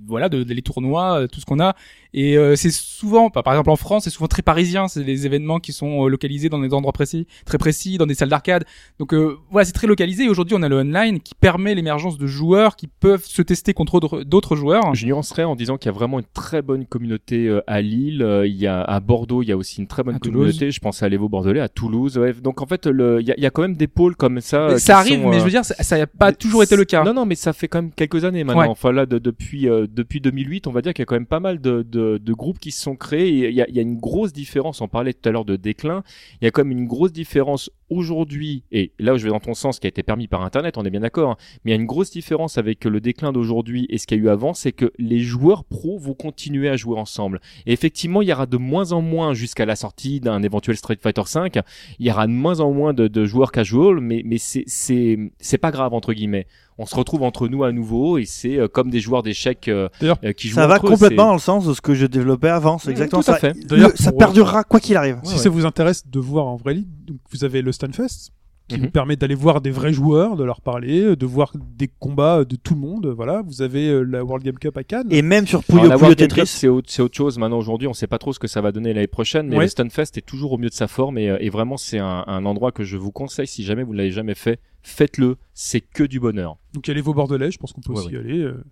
voilà, 0.07 0.29
de, 0.29 0.43
de- 0.43 0.55
les 0.55 0.63
tournois, 0.63 1.27
tout 1.29 1.41
ce 1.41 1.45
qu'on 1.47 1.61
a. 1.61 1.75
Et 2.15 2.39
euh, 2.39 2.57
c'est 2.57 2.71
souvent, 2.73 3.29
par 3.31 3.53
exemple 3.53 3.71
en 3.71 3.77
France, 3.77 4.05
c'est 4.05 4.11
souvent 4.11 4.27
très 4.29 4.43
parisien. 4.43 4.89
C'est 4.89 5.05
des 5.05 5.27
événements 5.27 5.59
qui 5.61 5.73
sont 5.73 6.07
localisés 6.07 6.49
dans 6.49 6.59
des 6.61 6.73
endroits 6.73 6.93
précis, 6.93 7.27
très 7.45 7.59
précis, 7.59 7.99
dans 7.99 8.07
des 8.07 8.15
salles 8.15 8.31
d'arcade. 8.31 8.65
Donc 8.99 9.13
euh, 9.13 9.37
voilà, 9.51 9.65
c'est 9.67 9.73
très 9.73 9.87
localisé. 9.87 10.25
Et 10.25 10.29
aujourd'hui, 10.29 10.57
on 10.59 10.63
a 10.63 10.69
le 10.69 10.77
online 10.79 11.21
qui 11.21 11.35
permet 11.35 11.75
l'émergence 11.75 12.17
de 12.17 12.27
joueurs 12.27 12.77
qui 12.77 12.87
peuvent 12.87 13.25
se 13.25 13.43
tester 13.43 13.75
contre 13.75 14.01
d'autres- 14.25 14.57
joueurs. 14.57 14.95
Je 14.95 15.07
nuancerais 15.07 15.45
en 15.45 15.57
disant 15.57 15.77
qu'il 15.77 15.87
y 15.91 15.95
a 15.95 15.99
vraiment 15.99 16.19
une 16.21 16.25
très 16.33 16.63
bonne 16.63 16.87
communauté 16.87 17.59
à 17.67 17.83
Lille. 17.83 18.25
Il 18.47 18.55
y 18.57 18.67
a 18.67 18.81
à 18.83 19.01
Bordeaux, 19.01 19.43
il 19.43 19.49
y 19.49 19.53
a 19.53 19.57
aussi 19.57 19.81
une 19.81 19.87
très 19.89 20.03
bonne 20.03 20.15
À 20.15 20.19
Toulouse. 20.19 20.43
communauté. 20.53 20.71
Je 20.71 20.81
pense 20.81 21.03
à 21.03 21.09
l'Evo 21.09 21.29
Bordelais, 21.29 21.61
à 21.61 21.69
Toulouse. 21.69 22.17
ouais. 22.17 22.33
Donc 22.33 22.63
en 22.63 22.67
fait, 22.67 22.87
il 22.87 23.25
y 23.37 23.41
y 23.43 23.47
a 23.47 23.51
quand 23.51 23.63
même 23.63 23.77
des 23.77 23.89
pôles 23.97 24.15
comme 24.15 24.41
ça. 24.41 24.59
euh, 24.67 24.69
Mais 24.69 24.75
qui 24.77 24.81
ça 24.83 24.99
arrive, 24.99 25.23
sont, 25.23 25.29
mais 25.31 25.37
euh, 25.37 25.39
je 25.41 25.45
veux 25.45 25.51
dire, 25.51 25.65
ça 25.65 25.99
n'a 25.99 26.07
pas 26.07 26.33
toujours 26.33 26.63
été 26.63 26.77
le 26.77 26.85
cas. 26.85 27.03
Non, 27.03 27.15
non, 27.15 27.27
mais 27.27 27.35
ça 27.35 27.53
fait 27.53 27.67
quand 27.67 27.83
même 27.83 27.91
quelques 27.93 28.25
années 28.25 28.45
maintenant. 28.45 28.63
Ouais. 28.63 28.69
Enfin 28.69 28.93
là, 28.93 29.07
de- 29.07 29.19
depuis 29.19 29.69
euh, 29.69 29.87
depuis 29.91 30.21
2008, 30.21 30.67
on 30.69 30.73
va 30.73 30.83
dire 30.83 30.95
qu'il 30.95 31.03
y 31.03 31.05
a 31.05 31.07
quand 31.07 31.15
même 31.17 31.27
pas 31.27 31.41
mal 31.41 31.61
de, 31.61 31.83
de, 31.83 32.19
de 32.19 32.33
groupes 32.35 32.59
qui 32.61 32.71
se 32.71 32.81
sont 32.83 32.95
créés. 32.95 33.29
Il 33.49 33.55
y 33.55 33.61
a, 33.63 33.69
il 33.69 33.75
y 33.75 33.79
a 33.79 33.83
une 33.83 33.97
grosse 33.99 34.33
différence. 34.33 34.81
On 34.81 34.89
parlait 34.89 35.13
tout 35.15 35.29
à 35.29 35.33
l'heure 35.33 35.45
de 35.45 35.57
déclin. 35.57 36.05
Il 36.41 36.45
y 36.45 36.49
a 36.49 36.51
quand 36.51 36.63
même 36.65 36.77
une 36.79 36.87
grosse 36.87 37.13
différence 37.13 37.71
aujourd'hui. 37.91 38.63
Et 38.73 38.93
là 38.99 39.15
où 39.15 39.19
je 39.19 39.25
vais 39.25 39.31
dans 39.31 39.41
ton 39.41 39.55
sens, 39.55 39.79
qui 39.81 39.87
a 39.87 39.89
été 39.89 40.03
permis 40.03 40.29
par 40.29 40.43
Internet, 40.43 40.77
on 40.79 40.85
est 40.85 40.91
bien 40.91 41.01
d'accord. 41.01 41.31
hein, 41.33 41.37
mais 41.65 41.71
il 41.71 41.75
y 41.75 41.79
a 41.79 41.81
une 41.81 41.87
grosse 41.87 42.11
différence 42.11 42.59
avec 42.59 42.85
le 42.85 43.01
déclin 43.01 43.33
d'aujourd'hui 43.33 43.87
et 43.89 43.99
ce 43.99 44.07
qu'il 44.07 44.19
y 44.19 44.21
a 44.21 44.25
eu 44.25 44.29
avant, 44.29 44.55
c'est 44.55 44.73
que 44.73 44.93
les 44.99 45.21
joueurs 45.21 45.65
pros 45.65 45.99
vont 45.99 46.15
continuer 46.15 46.69
à 46.69 46.77
jouer 46.77 46.99
ensemble. 46.99 47.41
Et 47.67 47.73
effectivement, 47.73 48.23
il 48.23 48.29
y 48.29 48.33
aura 48.33 48.47
de 48.47 48.57
moins 48.57 48.93
en 48.93 49.01
moins 49.01 49.35
jusqu'à 49.35 49.65
la 49.67 49.77
sortie 49.77 50.21
d'un 50.21 50.43
éventuel 50.43 50.77
Street 50.77 50.99
Fighter 51.01 51.23
5 51.25 51.59
il 51.99 52.07
y 52.07 52.11
aura 52.11 52.27
de 52.27 52.33
moins 52.33 52.61
en 52.61 52.73
moins 52.73 52.93
de, 52.93 53.09
de 53.09 53.25
joueurs 53.25 53.53
mais, 53.95 54.23
mais 54.25 54.39
c'est, 54.39 54.65
c'est, 54.67 55.19
c'est 55.41 55.59
pas 55.59 55.71
grave, 55.71 55.95
entre 55.95 56.13
guillemets. 56.13 56.47
On 56.79 56.85
se 56.87 56.95
retrouve 56.95 57.23
entre 57.23 57.49
nous 57.49 57.65
à 57.65 57.73
nouveau 57.73 58.19
et 58.19 58.27
c'est 58.27 58.59
euh, 58.59 58.69
comme 58.69 58.91
des 58.91 59.01
joueurs 59.01 59.23
d'échecs 59.23 59.69
euh, 59.69 59.89
euh, 60.03 60.33
qui 60.35 60.49
jouent 60.49 60.57
Ça 60.57 60.67
va 60.67 60.75
entre 60.75 60.89
complètement 60.91 61.29
dans 61.29 61.33
le 61.33 61.39
sens 61.39 61.67
de 61.67 61.73
ce 61.73 61.81
que 61.81 61.95
je 61.95 62.05
développais 62.07 62.51
avant. 62.51 62.77
C'est 62.79 62.89
Mmh, 62.89 62.93
exactement 62.93 63.23
tout 63.23 63.31
à 63.31 63.35
ça. 63.35 63.41
fait. 63.41 63.55
Le- 63.71 63.93
ça 63.97 64.13
perdurera 64.13 64.63
quoi 64.65 64.79
qu'il 64.81 64.97
arrive. 64.97 65.19
si 65.23 65.33
Ouais, 65.35 65.39
ça 65.39 65.49
vous 65.49 65.65
intéresse 65.65 66.07
de 66.07 66.21
voir 66.21 66.47
en 66.47 66.57
vrai 66.57 66.75
donc 66.75 67.17
vous 67.31 67.45
avez 67.45 67.63
le 67.63 67.73
Stunfest 67.73 68.31
qui 68.69 68.77
Mhm. 68.77 68.85
vous 68.87 68.91
permet 68.91 69.17
d'aller 69.17 69.35
voir 69.35 69.61
des 69.61 69.71
vrais 69.71 69.93
joueurs, 69.93 70.37
de 70.37 70.43
leur 70.45 70.61
parler, 70.61 71.15
de 71.17 71.27
voir 71.27 71.53
des 71.77 71.89
combats 71.89 72.45
de 72.45 72.57
tout 72.57 72.75
le 72.75 72.81
monde. 72.81 73.07
Voilà, 73.07 73.43
vous 73.43 73.63
avez 73.63 73.89
euh, 73.89 74.03
la 74.03 74.25
World 74.25 74.45
Game 74.45 74.59
Cup 74.59 74.77
à 74.77 74.83
Cannes. 74.85 75.07
Et 75.11 75.23
même 75.23 75.47
sur 75.47 75.63
Puyo 75.63 75.87
la 75.87 75.97
Puyo 75.97 76.15
Tetris. 76.15 76.47
c'est 76.47 76.69
autre, 76.69 77.15
chose. 77.15 77.39
Maintenant, 77.39 77.59
aujourd'hui, 77.59 77.87
on 77.89 77.95
sait 77.95 78.07
pas 78.09 78.19
trop 78.19 78.33
ce 78.33 78.39
que 78.39 78.49
ça 78.49 78.61
va 78.61 78.73
donner 78.73 78.93
l'année 78.93 79.07
prochaine, 79.07 79.47
mais 79.49 79.57
Ouais. 79.57 79.65
le 79.65 79.69
Stunfest 79.69 80.17
est 80.17 80.27
toujours 80.27 80.53
au 80.53 80.59
mieux 80.59 80.69
de 80.69 80.75
sa 80.75 80.89
forme 80.89 81.17
et, 81.19 81.31
euh, 81.31 81.37
et 81.41 81.49
vraiment, 81.51 81.77
c'est 81.77 81.99
un, 81.99 82.25
un 82.27 82.45
endroit 82.45 82.73
que 82.73 82.83
je 82.85 82.97
vous 82.97 83.13
conseille 83.13 83.47
si 83.47 83.63
jamais 83.65 83.83
vous 83.85 83.93
ne 83.93 83.99
l'avez 83.99 84.11
jamais 84.11 84.35
fait. 84.35 84.59
Faites-le. 84.83 85.37
C'est 85.55 85.81
que 85.81 86.05
du 86.05 86.19
bonheur. 86.21 86.57
Donc 86.75 86.87
il 86.87 86.91
y 86.91 86.93
a 86.93 86.95
les 86.95 87.01
Vaux 87.01 87.15
Bordelais, 87.15 87.51
je 87.51 87.59
pense 87.59 87.73
qu'on 87.73 87.81
peut 87.81 87.93
Ouais, 87.93 88.01
aussi 88.01 88.15
y 88.15 88.17
aller. 88.17 88.39
euh, 88.41 88.63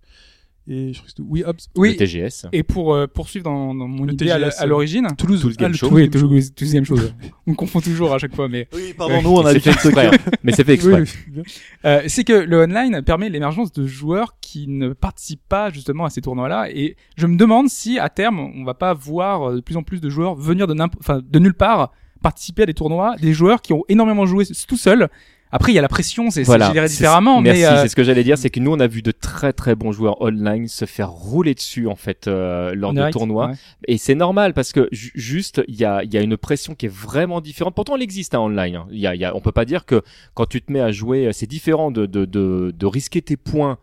Et 0.67 0.93
je 0.95 0.99
crois 0.99 1.05
que 1.05 1.11
c'était- 1.11 1.23
oui, 1.29 1.43
Hobbs. 1.47 1.59
Oui. 1.77 1.91
Le 1.91 1.97
TGS. 1.97 2.47
Et 2.53 2.63
pour 2.63 2.95
euh, 2.95 3.07
poursuivre 3.07 3.45
dans, 3.45 3.75
dans 3.75 3.87
mon 3.87 4.05
Le 4.05 4.15
idée 4.15 4.25
TGS, 4.27 4.55
à 4.61 4.65
l'origine. 4.67 5.07
Toulouse, 5.19 5.43
Toulouse 5.43 5.57
Game 5.59 5.73
le 5.73 5.77
Show. 5.77 5.89
Toulouse 5.89 6.03
Oui, 6.03 6.09
Game 6.09 6.21
Show. 6.21 6.27
toujours 6.29 6.51
deuxième 6.59 6.85
chose. 6.87 7.15
On 7.47 7.55
confond 7.55 7.81
toujours 7.83 8.15
à 8.15 8.19
chaque 8.19 8.35
fois, 8.35 8.49
mais 8.49 8.67
Oui, 8.73 8.95
pardon, 8.97 9.21
nous 9.23 9.31
on 9.31 9.45
a 9.45 9.53
fait 9.59 9.71
exprès. 9.71 10.07
hein. 10.07 10.11
mais 10.43 10.53
c'est 10.53 10.65
fait 10.65 10.75
exprès. 10.75 11.03
Oui. 11.03 11.43
Euh, 11.85 12.03
c'est 12.09 12.25
que 12.25 12.33
le 12.33 12.63
online 12.63 13.03
permet 13.03 13.29
l'émergence 13.29 13.73
de 13.73 13.87
joueurs 13.87 14.37
qui 14.41 14.67
ne 14.67 14.95
participent 14.95 15.47
pas 15.49 15.69
justement 15.71 16.07
à 16.07 16.11
ces 16.11 16.23
tournois-là. 16.23 16.71
Et 16.71 16.97
je 17.19 17.27
me 17.27 17.37
demande 17.37 17.69
si 17.69 17.99
à 17.99 18.09
terme 18.09 18.39
on 18.41 18.65
va 18.65 18.73
pas 18.75 18.95
voir 18.95 19.51
euh, 19.51 19.57
de 19.57 19.61
plus 19.61 19.77
en 19.77 19.83
plus 19.83 20.01
de 20.01 20.09
joueurs 20.09 20.35
venir 20.35 20.67
de, 20.67 20.75
enfin, 20.99 21.21
de 21.23 21.39
nulle 21.39 21.53
part 21.55 21.93
participer 22.23 22.63
à 22.63 22.67
des 22.67 22.73
tournois, 22.73 23.17
des 23.21 23.35
joueurs 23.35 23.61
qui 23.61 23.75
ont 23.75 23.83
énormément 23.91 24.25
joué 24.25 24.45
tout 24.67 24.79
seuls. 24.79 25.11
Après, 25.57 25.71
il 25.71 25.77
y 25.77 25.79
a 25.79 25.83
la 25.83 25.89
pression, 25.89 26.31
c'est 26.31 26.43
Voilà. 26.43 26.73
géré 26.73 26.89
différemment, 26.89 27.41
Merci, 27.41 27.61
mais 27.63 27.67
euh, 27.69 27.83
c'est 27.83 27.89
ce 27.89 27.95
que 27.95 28.03
j'allais 28.03 28.25
dire, 28.25 28.37
c'est 28.37 28.51
que 28.51 28.59
nous 28.59 28.73
on 28.73 28.81
a 28.81 28.89
vu 28.89 29.03
de 29.03 29.13
très 29.13 29.53
très 29.53 29.77
bons 29.77 29.93
joueurs 29.93 30.21
online 30.21 30.67
se 30.67 30.85
faire 30.85 31.11
rouler 31.11 31.55
dessus 31.55 31.87
en 31.87 31.95
fait 31.95 32.27
euh, 32.27 32.75
lors 32.75 32.93
de 32.93 33.11
tournois. 33.13 33.47
ouais. 33.51 33.55
Et 33.87 33.97
c'est 33.97 34.17
normal 34.17 34.53
parce 34.53 34.73
que 34.73 34.89
ju- 34.91 35.13
juste 35.15 35.63
il 35.69 35.77
y 35.77 35.85
a, 35.85 36.03
il 36.03 36.13
y 36.13 36.19
a 36.19 36.23
une 36.23 36.37
pression 36.37 36.75
qui 36.75 36.87
est 36.87 36.93
vraiment 36.93 37.41
différente. 37.41 37.75
Pourtant 37.77 37.95
elle 37.95 38.03
existe 38.03 38.35
hein, 38.35 38.41
online. 38.41 38.75
hein. 38.75 38.87
Il 38.91 38.99
y 38.99 39.07
a, 39.07 39.15
y 39.15 39.25
a, 39.25 39.37
on 39.37 39.41
peut 39.41 39.53
pas 39.53 39.65
dire 39.65 39.85
que 39.87 40.03
quand 40.35 40.47
tu 40.47 40.61
te 40.61 40.73
mets 40.73 40.81
à 40.81 40.91
jouer, 40.91 41.31
c'est 41.33 41.47
différent 41.47 41.93
de, 41.93 42.07
de, 42.07 42.25
de, 42.25 42.75
de 42.77 42.87
risquer 42.87 43.23
tes 43.23 43.37
points 43.37 43.79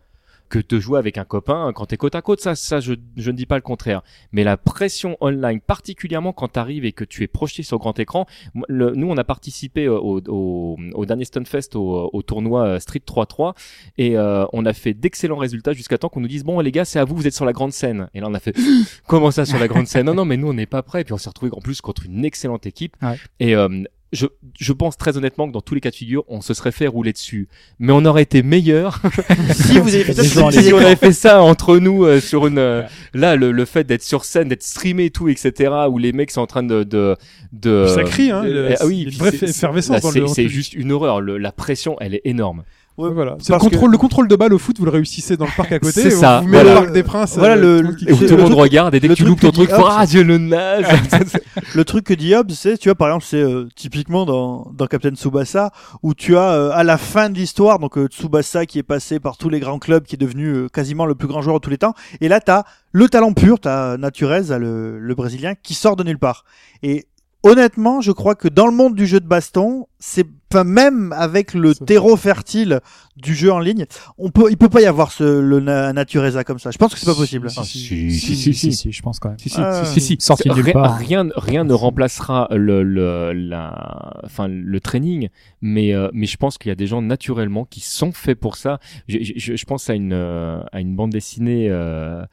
que 0.52 0.58
de 0.68 0.78
jouer 0.80 0.98
avec 0.98 1.16
un 1.16 1.24
copain 1.24 1.72
quand 1.74 1.86
t'es 1.86 1.96
côte 1.96 2.14
à 2.14 2.20
côte. 2.20 2.40
Ça, 2.40 2.54
ça 2.54 2.78
je, 2.80 2.92
je 3.16 3.30
ne 3.30 3.36
dis 3.36 3.46
pas 3.46 3.54
le 3.56 3.62
contraire. 3.62 4.02
Mais 4.32 4.44
la 4.44 4.58
pression 4.58 5.16
online, 5.22 5.60
particulièrement 5.60 6.32
quand 6.34 6.48
tu 6.52 6.58
arrives 6.58 6.84
et 6.84 6.92
que 6.92 7.04
tu 7.04 7.22
es 7.22 7.26
projeté 7.26 7.62
sur 7.62 7.78
grand 7.78 7.98
écran. 7.98 8.26
Le- 8.68 8.92
nous 8.94 9.08
on 9.08 9.16
a 9.16 9.24
participé 9.24 9.86
euh, 9.86 9.98
au, 9.98 10.20
au, 10.28 10.76
au 10.94 11.06
dernier 11.06 11.24
Stunfest 11.24 11.74
au, 11.74 12.10
au 12.12 12.22
tournoi 12.22 12.66
euh, 12.66 12.78
Street 12.80 13.00
3-3 13.06 13.54
et 13.96 14.16
euh, 14.18 14.44
on 14.52 14.66
a 14.66 14.72
fait 14.74 14.92
d'excellents 14.92 15.36
résultats 15.36 15.72
jusqu'à 15.72 15.96
temps 15.96 16.08
qu'on 16.10 16.20
nous 16.20 16.28
dise 16.28 16.44
bon 16.44 16.60
les 16.60 16.70
gars 16.72 16.84
c'est 16.84 16.98
à 16.98 17.04
vous 17.04 17.16
vous 17.16 17.26
êtes 17.26 17.34
sur 17.34 17.44
la 17.46 17.52
grande 17.52 17.72
scène 17.72 18.08
et 18.14 18.20
là 18.20 18.26
on 18.28 18.34
a 18.34 18.40
fait 18.40 18.54
comment 19.06 19.30
ça 19.30 19.44
sur 19.46 19.58
la 19.58 19.68
grande 19.68 19.86
scène? 19.86 20.04
Non 20.06 20.14
non 20.14 20.24
mais 20.26 20.36
nous 20.36 20.48
on 20.48 20.54
n'est 20.54 20.66
pas 20.66 20.82
prêts 20.82 21.00
et 21.00 21.04
puis 21.04 21.14
on 21.14 21.18
s'est 21.18 21.30
retrouvé 21.30 21.50
en 21.54 21.60
plus 21.60 21.80
contre 21.80 22.04
une 22.06 22.24
excellente 22.24 22.66
équipe 22.66 22.96
Ouais. 23.02 23.16
et 23.40 23.54
euh, 23.56 23.68
je, 24.12 24.26
je 24.58 24.72
pense 24.72 24.96
très 24.98 25.16
honnêtement 25.16 25.48
que 25.48 25.52
dans 25.52 25.60
tous 25.62 25.74
les 25.74 25.80
cas 25.80 25.90
de 25.90 25.94
figure, 25.94 26.24
on 26.28 26.40
se 26.42 26.52
serait 26.54 26.72
fait 26.72 26.86
rouler 26.86 27.12
dessus. 27.12 27.48
Mais 27.78 27.92
on 27.92 28.04
aurait 28.04 28.22
été 28.22 28.42
meilleur 28.42 29.00
Si 29.54 29.78
vous 29.78 29.94
avez 29.94 30.04
fait 30.04 30.12
ça 30.14 30.22
gens 30.40 30.50
si 30.50 30.72
on 30.72 30.78
avait 30.78 30.96
fait 30.96 31.12
ça 31.12 31.42
entre 31.42 31.78
nous 31.78 32.04
euh, 32.04 32.20
sur 32.20 32.46
une. 32.46 32.58
euh, 32.58 32.82
là, 33.14 33.36
le, 33.36 33.52
le 33.52 33.64
fait 33.64 33.84
d'être 33.84 34.02
sur 34.02 34.24
scène, 34.24 34.48
d'être 34.48 34.62
streamé 34.62 35.06
et 35.06 35.10
tout, 35.10 35.28
etc., 35.28 35.72
où 35.88 35.98
les 35.98 36.12
mecs 36.12 36.30
sont 36.30 36.40
en 36.42 36.46
train 36.46 36.62
de. 36.62 36.82
de, 36.82 37.16
de 37.52 37.86
ça 37.88 38.04
crie, 38.04 38.30
hein, 38.30 38.44
euh, 38.44 38.68
le- 38.70 38.74
ah 38.80 38.86
oui, 38.86 39.08
c'est- 39.30 39.48
effervescence 39.50 40.02
c'est- 40.34 40.48
juste 40.48 40.74
une 40.74 40.92
horreur. 40.92 41.20
Le- 41.20 41.38
la 41.38 41.52
pression, 41.52 41.96
elle 42.00 42.14
est 42.14 42.22
énorme. 42.24 42.64
Ouais, 42.98 43.10
Voilà. 43.10 43.36
C'est 43.40 43.52
le 43.52 43.58
que- 43.58 43.64
contrôle, 43.64 43.90
le 43.90 43.96
contrôle 43.98 44.28
de 44.28 44.36
balle 44.36 44.52
au 44.52 44.58
foot, 44.58 44.78
vous 44.78 44.84
le 44.84 44.90
réussissez 44.90 45.36
dans 45.36 45.46
le 45.46 45.50
parc 45.56 45.72
à 45.72 45.78
côté. 45.78 45.92
C'est 46.02 46.10
ça, 46.10 46.40
Vous, 46.42 46.48
voilà. 46.48 46.74
le 46.74 46.80
parc 46.80 46.92
des 46.92 47.02
Princes. 47.02 47.36
Voilà, 47.38 47.56
euh, 47.56 47.80
le-. 47.82 47.96
Et 48.08 48.12
où 48.12 48.16
tout 48.16 48.24
le 48.24 48.36
monde 48.36 48.46
truc- 48.50 48.58
regarde 48.60 48.94
et 48.94 49.00
dès 49.00 49.08
que 49.08 49.14
tu 49.14 49.24
loupes 49.24 49.40
ton 49.40 49.50
truc, 49.50 49.70
ah 49.72 50.04
Dieu 50.06 50.22
le 50.22 50.38
nage. 50.38 50.84
Le 51.74 51.84
truc 51.84 52.04
que 52.04 52.12
dit 52.14 52.34
Hobbes, 52.34 52.50
c'est, 52.52 52.76
tu 52.76 52.88
vois, 52.88 52.94
par 52.94 53.08
exemple, 53.08 53.24
c'est 53.26 53.42
euh, 53.42 53.66
typiquement 53.74 54.26
dans, 54.26 54.70
dans 54.74 54.86
Captain 54.86 55.14
Tsubasa, 55.14 55.70
où 56.02 56.12
tu 56.12 56.36
as 56.36 56.52
euh, 56.52 56.70
à 56.72 56.84
la 56.84 56.98
fin 56.98 57.30
de 57.30 57.34
l'histoire, 57.38 57.78
donc 57.78 57.96
euh, 57.96 58.08
Tsubasa 58.08 58.66
qui 58.66 58.78
est 58.78 58.82
passé 58.82 59.20
par 59.20 59.38
tous 59.38 59.48
les 59.48 59.58
grands 59.60 59.78
clubs, 59.78 60.04
qui 60.04 60.16
est 60.16 60.18
devenu 60.18 60.48
euh, 60.48 60.68
quasiment 60.68 61.06
le 61.06 61.14
plus 61.14 61.28
grand 61.28 61.40
joueur 61.40 61.56
de 61.56 61.60
tous 61.60 61.70
les 61.70 61.78
temps, 61.78 61.94
et 62.20 62.28
là 62.28 62.40
t'as 62.40 62.64
le 62.92 63.08
talent 63.08 63.32
pur, 63.32 63.58
t'as 63.58 63.96
Naturez, 63.96 64.42
le, 64.58 64.98
le 64.98 65.14
brésilien, 65.14 65.54
qui 65.62 65.72
sort 65.72 65.96
de 65.96 66.04
nulle 66.04 66.18
part. 66.18 66.44
Et 66.82 67.06
honnêtement, 67.42 68.00
je 68.02 68.12
crois 68.12 68.34
que 68.34 68.48
dans 68.48 68.66
le 68.66 68.72
monde 68.72 68.94
du 68.94 69.06
jeu 69.06 69.20
de 69.20 69.26
baston, 69.26 69.86
c'est 69.98 70.26
enfin, 70.52 70.64
même 70.64 71.12
avec 71.16 71.54
le 71.54 71.74
terreau 71.74 72.16
fertile 72.16 72.80
du 73.16 73.34
jeu 73.34 73.52
en 73.52 73.58
ligne, 73.58 73.84
on 74.18 74.30
peut, 74.30 74.50
il 74.50 74.56
peut 74.56 74.68
pas 74.68 74.80
y 74.80 74.86
avoir 74.86 75.12
ce, 75.12 75.24
le 75.40 75.60
na- 75.60 75.92
Natureza 75.92 76.44
comme 76.44 76.58
ça. 76.58 76.70
Je 76.70 76.78
pense 76.78 76.94
que 76.94 76.98
c'est 77.00 77.06
pas 77.06 77.14
possible. 77.14 77.50
Si, 77.50 77.58
Ah, 77.60 77.64
si, 77.64 77.78
si, 77.78 78.36
Si, 78.36 78.54
si, 78.54 78.72
si, 78.72 78.92
je 78.92 79.02
pense 79.02 79.18
quand 79.18 79.28
même. 79.30 79.38
si, 79.38 79.48
si, 79.50 79.60
Ah. 79.60 79.84
si, 79.84 80.00
si. 80.00 80.16
Sorti 80.18 80.48
rien, 80.50 80.72
part. 80.72 80.96
rien, 80.96 81.28
rien 81.36 81.64
ne 81.64 81.74
remplacera 81.74 82.48
le, 82.52 82.82
le, 82.82 83.32
la, 83.32 84.20
enfin, 84.24 84.48
le 84.48 84.80
training, 84.80 85.28
mais, 85.60 85.94
euh, 85.94 86.08
mais 86.12 86.26
je 86.26 86.36
pense 86.36 86.56
qu'il 86.58 86.68
y 86.70 86.72
a 86.72 86.76
des 86.76 86.86
gens 86.86 87.02
naturellement 87.02 87.64
qui 87.64 87.80
sont 87.80 88.12
faits 88.12 88.38
pour 88.40 88.56
ça. 88.56 88.78
Je, 89.08 89.18
je, 89.36 89.56
je 89.56 89.64
pense 89.66 89.88
à 89.90 89.94
une, 89.94 90.12
euh, 90.14 90.62
à 90.72 90.80
une 90.80 90.96
bande 90.96 91.10
dessinée. 91.10 91.68
Euh, 91.70 92.24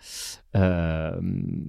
euh, 0.56 1.11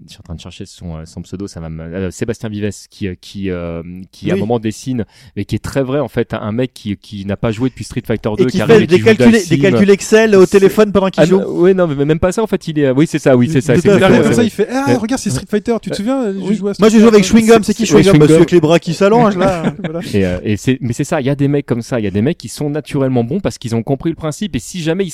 je 0.07 0.12
suis 0.12 0.19
en 0.20 0.23
train 0.23 0.35
de 0.35 0.41
chercher 0.41 0.65
son, 0.65 1.05
son 1.05 1.20
pseudo, 1.23 1.47
ça 1.47 1.61
va 1.61 1.69
me... 1.69 1.83
euh, 1.83 2.11
Sébastien 2.11 2.49
Vives 2.49 2.70
qui, 2.89 3.09
qui, 3.20 3.51
euh, 3.51 3.83
qui 4.11 4.31
à 4.31 4.35
un 4.35 4.39
moment 4.39 4.59
dessine, 4.59 5.05
mais 5.37 5.45
qui 5.45 5.55
est 5.55 5.59
très 5.65 5.83
vrai 5.83 6.01
en 6.01 6.09
fait, 6.09 6.33
un 6.41 6.52
mec 6.52 6.73
qui, 6.75 6.97
qui 6.97 7.25
n'a 7.27 7.36
pas 7.36 7.51
joué 7.52 7.69
depuis 7.69 7.85
Street 7.85 8.02
Fighter 8.07 8.31
2, 8.36 8.44
Et 8.44 8.47
qui 8.47 8.60
arrive 8.60 8.78
fait 8.81 8.86
des 8.86 8.99
joue 8.99 9.05
calculs, 9.05 9.33
Dalsim. 9.33 9.49
des 9.57 9.59
calculs 9.60 9.91
Excel 9.91 10.35
au 10.36 10.47
téléphone 10.47 10.93
pendant 10.93 11.10
qu'il 11.10 11.23
Ah, 11.23 11.27
joue. 11.27 11.39
ouais, 11.41 11.75
non, 11.75 11.86
mais 11.86 12.05
même 12.05 12.19
pas 12.19 12.33
ça 12.33 12.43
en 12.43 12.47
fait. 12.47 12.67
Il 12.69 12.78
est, 12.78 12.91
oui, 12.91 13.07
c'est 13.07 13.19
ça, 13.19 13.36
oui, 13.36 13.49
c'est 13.51 13.60
ça. 13.60 13.75
Il 13.77 13.83
comme 13.83 13.99
ça, 14.01 14.33
ça. 14.33 14.43
il 14.43 14.51
fait 14.51 14.67
Ah, 14.70 14.97
regarde, 14.99 15.20
c'est 15.20 15.31
Street 15.31 15.47
Fighter. 15.49 15.77
Tu 15.83 15.91
te 15.91 15.97
souviens 15.97 16.33
j'ai 16.33 16.39
oui. 16.39 16.55
joué 16.57 16.70
à 16.70 16.75
Moi, 16.78 16.89
j'ai 16.89 16.99
joué 16.99 17.09
avec 17.09 17.25
Fighter. 17.25 17.41
Chewing 17.41 17.47
Gum, 17.55 17.62
c'est 17.65 17.75
qui 17.75 17.86
c'est- 17.86 17.93
Chewing 17.93 18.05
Gum 18.05 18.12
ouais, 18.15 18.19
celui 18.20 18.28
Chewing 18.28 18.36
avec 18.41 18.51
les 18.52 18.60
bras 18.60 18.78
qui 18.78 18.94
s'allongent, 18.94 19.36
là. 19.36 19.75
Et, 20.15 20.25
euh, 20.27 20.39
mais 20.81 20.93
c'est 20.93 21.05
ça, 21.05 21.20
il 21.20 21.27
y 21.27 21.31
a 21.31 21.35
des 21.35 21.49
mecs 21.49 21.67
comme 21.67 21.83
ça, 21.83 22.01
il 22.01 22.05
y 22.05 22.09
a 22.09 22.10
des 22.10 22.23
mecs 22.23 22.39
qui 22.39 22.49
sont 22.49 22.70
naturellement 22.70 23.25
bons 23.25 23.41
parce 23.41 23.59
qu'ils 23.59 23.75
ont 23.75 23.83
compris 23.83 24.10
le 24.10 24.17
principe 24.17 24.57
et 24.57 24.59
si 24.59 24.81
jamais 24.81 25.05
ils 25.05 25.12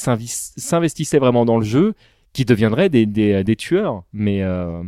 s'investissaient 0.57 1.19
vraiment 1.19 1.45
dans 1.45 1.59
le 1.59 1.65
jeu, 1.65 1.95
qui 2.33 2.45
deviendraient 2.45 2.89
des, 2.91 3.07
des, 3.07 3.43
des 3.45 3.57
tueurs. 3.57 4.03
Mais, 4.13 4.43
euh, 4.43 4.83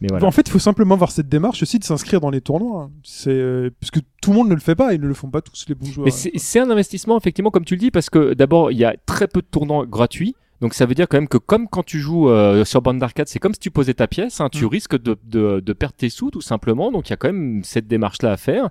mais 0.00 0.08
voilà. 0.08 0.26
En 0.26 0.30
fait, 0.30 0.48
il 0.48 0.50
faut 0.50 0.58
simplement 0.58 0.94
avoir 0.94 1.10
cette 1.10 1.28
démarche 1.28 1.62
aussi 1.62 1.78
de 1.78 1.84
s'inscrire 1.84 2.20
dans 2.20 2.30
les 2.30 2.40
tournois. 2.40 2.90
C'est 3.02 3.30
euh, 3.30 3.70
parce 3.80 3.90
que 3.90 4.00
tout 4.22 4.30
le 4.30 4.36
monde 4.36 4.48
ne 4.48 4.54
le 4.54 4.60
fait 4.60 4.74
pas, 4.74 4.94
ils 4.94 5.00
ne 5.00 5.06
le 5.06 5.14
font 5.14 5.28
pas 5.30 5.42
tous 5.42 5.66
les 5.68 5.74
bons 5.74 5.86
joueurs. 5.86 6.06
Mais 6.06 6.10
c'est, 6.10 6.60
un 6.60 6.70
investissement 6.70 7.18
effectivement 7.18 7.50
comme 7.50 7.64
tu 7.64 7.74
le 7.74 7.80
dis 7.80 7.90
parce 7.90 8.08
que 8.10 8.34
d'abord 8.34 8.72
il 8.72 8.78
y 8.78 8.84
a 8.84 8.96
très 9.06 9.28
peu 9.28 9.42
de 9.42 9.46
tournois 9.46 9.86
gratuits. 9.86 10.34
Donc 10.60 10.74
ça 10.74 10.84
veut 10.84 10.94
dire 10.94 11.08
quand 11.08 11.16
même 11.16 11.28
que 11.28 11.38
comme 11.38 11.68
quand 11.68 11.82
tu 11.82 12.00
joues 12.00 12.28
euh, 12.28 12.64
sur 12.66 12.82
bande 12.82 12.98
d'arcade, 12.98 13.28
c'est 13.28 13.38
comme 13.38 13.54
si 13.54 13.60
tu 13.60 13.70
posais 13.70 13.94
ta 13.94 14.06
pièce, 14.06 14.40
hein, 14.40 14.48
tu 14.50 14.64
Mm. 14.64 14.68
risques 14.68 15.02
de, 15.02 15.16
de, 15.24 15.60
de 15.60 15.72
perdre 15.72 15.94
tes 15.96 16.10
sous 16.10 16.30
tout 16.30 16.42
simplement. 16.42 16.92
Donc 16.92 17.08
il 17.08 17.10
y 17.10 17.14
a 17.14 17.16
quand 17.16 17.28
même 17.28 17.62
cette 17.64 17.86
démarche 17.86 18.22
là 18.22 18.32
à 18.32 18.36
faire. 18.36 18.70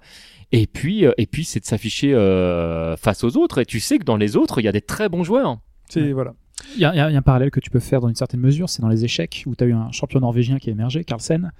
Et 0.51 0.65
puis 0.65 1.05
euh, 1.05 1.11
et 1.17 1.27
puis 1.27 1.45
c'est 1.45 1.59
de 1.59 1.65
s'afficher 1.65 2.13
euh, 2.13 2.95
face 2.95 3.23
aux 3.23 3.37
autres. 3.37 3.59
Et 3.59 3.65
tu 3.65 3.79
sais 3.79 3.99
que 3.99 4.03
dans 4.03 4.17
les 4.17 4.35
autres 4.35 4.59
il 4.61 4.65
y 4.65 4.67
a 4.67 4.71
des 4.71 4.81
très 4.81 5.09
bons 5.09 5.23
joueurs. 5.23 5.59
C'est 5.89 6.11
voilà. 6.11 6.33
Il 6.75 6.81
y, 6.81 6.85
y 6.85 6.95
y 6.95 6.99
a 6.99 7.05
un 7.05 7.21
parallèle 7.21 7.51
que 7.51 7.59
tu 7.59 7.69
peux 7.69 7.79
faire 7.79 8.01
dans 8.01 8.09
une 8.09 8.15
certaine 8.15 8.39
mesure, 8.39 8.69
c'est 8.69 8.81
dans 8.81 8.89
les 8.89 9.05
échecs, 9.05 9.43
où 9.45 9.55
tu 9.55 9.63
as 9.63 9.67
eu 9.67 9.73
un 9.73 9.91
champion 9.91 10.19
norvégien 10.19 10.59
qui 10.59 10.69
a 10.69 10.71
émergé, 10.71 11.03
Carlsen. 11.03 11.51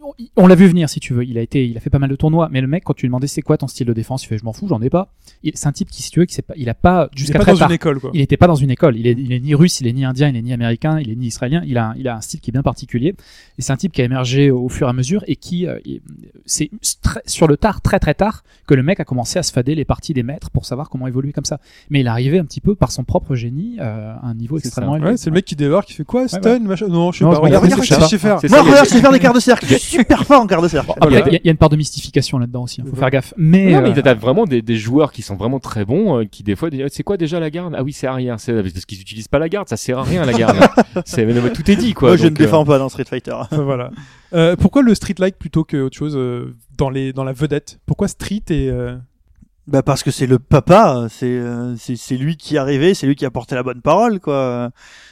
On- 0.00 0.14
On 0.36 0.46
l'a 0.46 0.54
vu 0.54 0.66
venir, 0.66 0.88
si 0.88 1.00
tu 1.00 1.12
veux. 1.12 1.24
Il 1.24 1.36
a 1.38 1.42
été, 1.42 1.66
il 1.66 1.76
a 1.76 1.80
fait 1.80 1.90
pas 1.90 1.98
mal 1.98 2.08
de 2.08 2.14
tournois, 2.16 2.48
mais 2.52 2.60
le 2.60 2.66
mec, 2.66 2.84
quand 2.84 2.94
tu 2.94 3.02
lui 3.02 3.08
demandais 3.08 3.26
c'est 3.26 3.42
quoi 3.42 3.56
ton 3.58 3.66
style 3.66 3.86
de 3.86 3.92
défense, 3.92 4.24
il 4.24 4.28
fait 4.28 4.38
je 4.38 4.44
m'en 4.44 4.52
fous, 4.52 4.68
j'en 4.68 4.80
ai 4.80 4.90
pas. 4.90 5.12
Il- 5.42 5.52
C'est 5.54 5.66
un 5.66 5.72
type 5.72 5.90
qui, 5.90 6.02
si 6.02 6.10
tu 6.10 6.20
veux, 6.20 6.26
qui 6.26 6.40
pas, 6.40 6.54
il 6.56 6.68
a 6.68 6.74
pas 6.74 7.08
jusqu'à 7.14 7.38
pas 7.38 7.44
très 7.44 7.52
dans 7.52 7.58
tard. 7.58 7.68
une 7.70 7.74
école, 7.74 8.00
quoi. 8.00 8.10
Il 8.14 8.20
n'était 8.20 8.36
pas 8.36 8.46
dans 8.46 8.54
une 8.54 8.70
école. 8.70 8.96
Il 8.96 9.06
est, 9.06 9.12
il 9.18 9.32
est 9.32 9.40
ni 9.40 9.54
russe, 9.54 9.80
il 9.80 9.86
est 9.88 9.92
ni 9.92 10.04
indien, 10.04 10.28
il 10.28 10.36
est 10.36 10.42
ni 10.42 10.52
américain, 10.52 10.98
il 11.00 11.10
est 11.10 11.16
ni 11.16 11.26
israélien. 11.26 11.62
Il 11.66 11.76
a, 11.78 11.88
un- 11.90 11.94
il 11.96 12.06
a 12.08 12.16
un 12.16 12.20
style 12.20 12.40
qui 12.40 12.50
est 12.50 12.52
bien 12.52 12.62
particulier. 12.62 13.14
Et 13.58 13.62
c'est 13.62 13.72
un 13.72 13.76
type 13.76 13.92
qui 13.92 14.00
a 14.00 14.04
émergé 14.04 14.50
au 14.50 14.68
fur 14.68 14.86
et 14.86 14.90
à 14.90 14.92
mesure 14.92 15.24
et 15.26 15.36
qui, 15.36 15.66
euh, 15.66 15.78
c'est 16.46 16.70
très- 17.02 17.20
sur 17.26 17.46
le 17.48 17.56
tard, 17.56 17.80
très 17.80 17.98
très 17.98 18.14
tard, 18.14 18.44
que 18.66 18.74
le 18.74 18.82
mec 18.82 19.00
a 19.00 19.04
commencé 19.04 19.38
à 19.38 19.42
se 19.42 19.52
fader 19.52 19.74
les 19.74 19.84
parties 19.84 20.14
des 20.14 20.22
maîtres 20.22 20.50
pour 20.50 20.64
savoir 20.64 20.90
comment 20.90 21.06
évoluer 21.06 21.32
comme 21.32 21.44
ça. 21.44 21.60
Mais 21.90 22.00
il 22.00 22.06
est 22.06 22.10
arrivé 22.10 22.38
un 22.38 22.44
petit 22.44 22.60
peu 22.60 22.74
par 22.74 22.92
son 22.92 23.04
propre 23.04 23.34
génie 23.34 23.76
euh, 23.80 24.14
à 24.14 24.26
un 24.26 24.34
niveau 24.34 24.58
extrêmement 24.58 24.92
ça. 24.92 24.98
élevé. 24.98 25.10
Ouais, 25.12 25.16
c'est 25.16 25.30
le 25.30 25.34
mec 25.34 25.44
qui 25.44 25.56
débarque, 25.56 25.88
qui 25.88 25.94
fait 25.94 26.04
quoi, 26.04 26.28
stun, 26.28 26.40
ouais. 26.40 26.58
machin? 26.60 26.86
Non, 26.88 27.12
je 27.12 27.18
sais 27.18 27.24
Non, 27.24 27.30
pas. 27.32 27.38
Regarde, 27.38 27.66
je 27.82 27.84
ça. 27.94 28.00
sais 28.08 28.18
faire. 28.18 28.38
Moi, 28.48 28.62
regarde, 28.62 28.86
je 28.86 28.90
sais 28.90 29.00
faire 29.00 29.12
des 29.12 29.18
quarts 29.18 29.34
de 29.34 29.40
cercle. 29.40 29.66
Super 29.88 30.24
fort 30.24 30.40
en 30.42 30.46
quart 30.46 30.62
de 30.62 30.68
cercle. 30.68 30.90
Après, 30.90 31.08
Voilà. 31.10 31.26
il 31.28 31.32
y, 31.32 31.36
a- 31.36 31.40
il 31.42 31.46
y 31.46 31.48
a 31.48 31.52
une 31.52 31.56
part 31.58 31.68
de 31.68 31.76
mystification 31.76 32.38
là-dedans 32.38 32.62
aussi, 32.64 32.80
il 32.84 32.88
faut 32.90 32.96
faire 32.96 33.10
gaffe. 33.10 33.34
Mais, 33.36 33.72
Non, 33.72 33.82
mais 33.82 33.96
euh, 33.98 34.02
t'as 34.02 34.14
vraiment 34.14 34.44
des, 34.44 34.62
des 34.62 34.76
joueurs 34.76 35.12
qui 35.12 35.22
sont 35.22 35.36
vraiment 35.36 35.60
très 35.60 35.84
bons, 35.84 36.18
euh, 36.20 36.24
qui 36.24 36.42
des 36.42 36.56
fois 36.56 36.70
disent 36.70 36.84
c'est 36.90 37.02
quoi 37.02 37.16
déjà 37.16 37.40
la 37.40 37.50
garde? 37.50 37.74
Ah 37.76 37.82
oui, 37.82 37.92
c'est 37.92 38.06
arrière, 38.06 38.38
c'est 38.40 38.52
parce 38.54 38.84
qu'ils 38.86 39.00
utilisent 39.00 39.28
pas 39.28 39.38
la 39.38 39.48
garde, 39.48 39.68
ça 39.68 39.76
sert 39.76 39.98
à 39.98 40.02
rien 40.02 40.24
la 40.24 40.32
garde. 40.32 40.56
c'est 41.04 41.24
mais 41.26 41.34
non, 41.34 41.40
mais 41.42 41.52
tout 41.52 41.68
est 41.70 41.76
dit 41.76 41.94
quoi. 41.94 42.10
Moi, 42.10 42.16
je 42.16 42.24
ne 42.24 42.28
donc, 42.30 42.40
euh, 42.40 42.44
défends 42.44 42.64
pas 42.64 42.78
dans 42.78 42.88
Street 42.88 43.04
Fighter. 43.08 43.36
Voilà. 43.52 43.90
Euh, 44.34 44.56
pourquoi 44.56 44.82
le 44.82 44.94
street-like 44.94 45.38
plutôt 45.38 45.64
que 45.64 45.76
autre 45.78 45.96
chose 45.96 46.14
euh, 46.16 46.54
dans 46.76 46.90
les 46.90 47.12
dans 47.12 47.24
la 47.24 47.32
vedette? 47.32 47.78
Pourquoi 47.86 48.08
street 48.08 48.42
et 48.50 48.68
euh, 48.70 48.94
Bah 49.66 49.82
parce 49.82 50.02
que 50.02 50.10
c'est 50.10 50.26
le 50.26 50.38
papa, 50.38 51.06
c'est 51.10 51.26
euh, 51.26 51.74
c'est 51.76 51.96
c'est 51.96 52.16
lui 52.16 52.36
qui 52.36 52.56
est 52.56 52.58
arrivé, 52.58 52.92
c'est 52.94 53.06
lui 53.06 53.14
qui 53.16 53.24
a 53.26 53.30
porté 53.30 53.54
la 53.54 53.62
bonne 53.62 53.80
parole 53.80 54.20
quoi. 54.20 54.70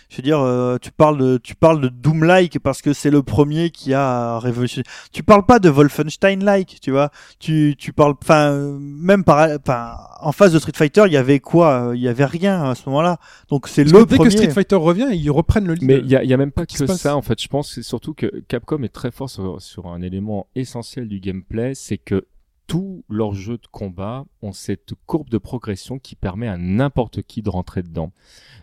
Je 0.08 0.18
veux 0.18 0.22
dire, 0.22 0.40
euh, 0.40 0.78
tu 0.80 0.92
parles 0.92 1.18
de 1.18 1.38
tu 1.38 1.54
parles 1.54 1.80
de 1.80 1.88
Doom 1.88 2.24
like 2.24 2.58
parce 2.60 2.80
que 2.80 2.92
c'est 2.92 3.10
le 3.10 3.22
premier 3.22 3.70
qui 3.70 3.92
a 3.92 4.38
révolutionné. 4.38 4.86
Tu 5.12 5.22
parles 5.22 5.44
pas 5.44 5.58
de 5.58 5.68
Wolfenstein 5.68 6.44
like, 6.44 6.78
tu 6.80 6.90
vois. 6.92 7.10
Tu 7.40 7.74
tu 7.76 7.92
parles, 7.92 8.14
enfin 8.22 8.52
euh, 8.52 8.78
même 8.80 9.24
par, 9.24 9.48
enfin 9.60 9.96
en 10.20 10.32
face 10.32 10.52
de 10.52 10.58
Street 10.58 10.72
Fighter, 10.74 11.04
il 11.06 11.12
y 11.12 11.16
avait 11.16 11.40
quoi 11.40 11.92
Il 11.94 12.00
y 12.00 12.08
avait 12.08 12.24
rien 12.24 12.70
à 12.70 12.74
ce 12.74 12.88
moment-là. 12.88 13.18
Donc 13.48 13.68
c'est 13.68 13.84
le 13.84 13.90
que 13.90 14.04
dès 14.04 14.16
premier. 14.16 14.30
que 14.30 14.36
Street 14.36 14.50
Fighter 14.50 14.76
revient, 14.76 15.08
ils 15.12 15.30
reprennent 15.30 15.66
le 15.66 15.74
lead. 15.74 15.84
Mais 15.84 15.98
il 15.98 16.08
y 16.08 16.16
a, 16.16 16.22
y 16.22 16.32
a 16.32 16.36
même 16.36 16.52
pas 16.52 16.66
que 16.66 16.86
ça 16.86 17.16
en 17.16 17.22
fait. 17.22 17.40
Je 17.40 17.48
pense 17.48 17.72
c'est 17.72 17.82
surtout 17.82 18.14
que 18.14 18.26
Capcom 18.48 18.82
est 18.82 18.92
très 18.92 19.10
fort 19.10 19.28
sur, 19.28 19.60
sur 19.60 19.88
un 19.88 20.02
élément 20.02 20.46
essentiel 20.54 21.08
du 21.08 21.20
gameplay, 21.20 21.74
c'est 21.74 21.98
que 21.98 22.26
tous 22.66 23.04
leurs 23.08 23.34
jeux 23.34 23.58
de 23.58 23.66
combat 23.70 24.24
ont 24.42 24.52
cette 24.52 24.92
courbe 25.06 25.28
de 25.28 25.38
progression 25.38 25.98
qui 25.98 26.16
permet 26.16 26.48
à 26.48 26.56
n'importe 26.56 27.22
qui 27.22 27.42
de 27.42 27.48
rentrer 27.50 27.82
dedans. 27.82 28.12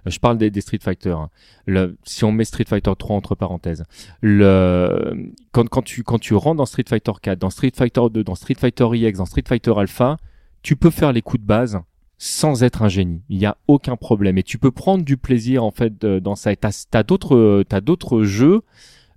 Euh, 0.06 0.10
Je 0.10 0.20
parle 0.20 0.38
des, 0.38 0.62
Street 0.62 0.80
Fighter. 0.82 1.16
hein. 1.68 1.92
Si 2.04 2.24
on 2.26 2.32
met 2.32 2.44
Street 2.46 2.66
Fighter 2.68 2.92
3 2.98 3.16
entre 3.16 3.36
parenthèses, 3.36 3.84
le, 4.22 5.32
quand, 5.52 5.68
quand, 5.70 5.82
tu, 5.82 6.04
quand 6.04 6.20
tu 6.20 6.34
rentres 6.36 6.58
dans 6.58 6.66
Street 6.66 6.84
Fighter 6.88 7.12
4, 7.22 7.40
dans 7.40 7.50
Street 7.50 7.72
Fighter 7.76 8.02
2, 8.12 8.24
dans 8.24 8.36
Street 8.36 8.56
Fighter 8.60 8.88
EX, 8.94 9.18
dans 9.18 9.26
Street 9.26 9.44
Fighter 9.48 9.74
Alpha, 9.78 10.18
tu 10.62 10.76
peux 10.76 10.90
faire 10.90 11.14
les 11.14 11.22
coups 11.22 11.42
de 11.42 11.48
base 11.48 11.80
sans 12.18 12.64
être 12.64 12.84
un 12.84 12.90
génie. 12.90 13.22
Il 13.30 13.38
n'y 13.38 13.46
a 13.46 13.58
aucun 13.68 13.98
problème. 13.98 14.38
Et 14.38 14.44
tu 14.44 14.58
peux 14.58 14.72
prendre 14.72 15.04
du 15.04 15.18
plaisir 15.18 15.64
en 15.64 15.72
fait 15.72 16.06
dans 16.06 16.36
ça. 16.36 16.54
Et 16.54 16.58
t'as, 16.58 16.86
t'as 16.90 17.04
d'autres, 17.04 17.64
t'as 17.68 17.82
d'autres 17.82 18.24
jeux 18.24 18.62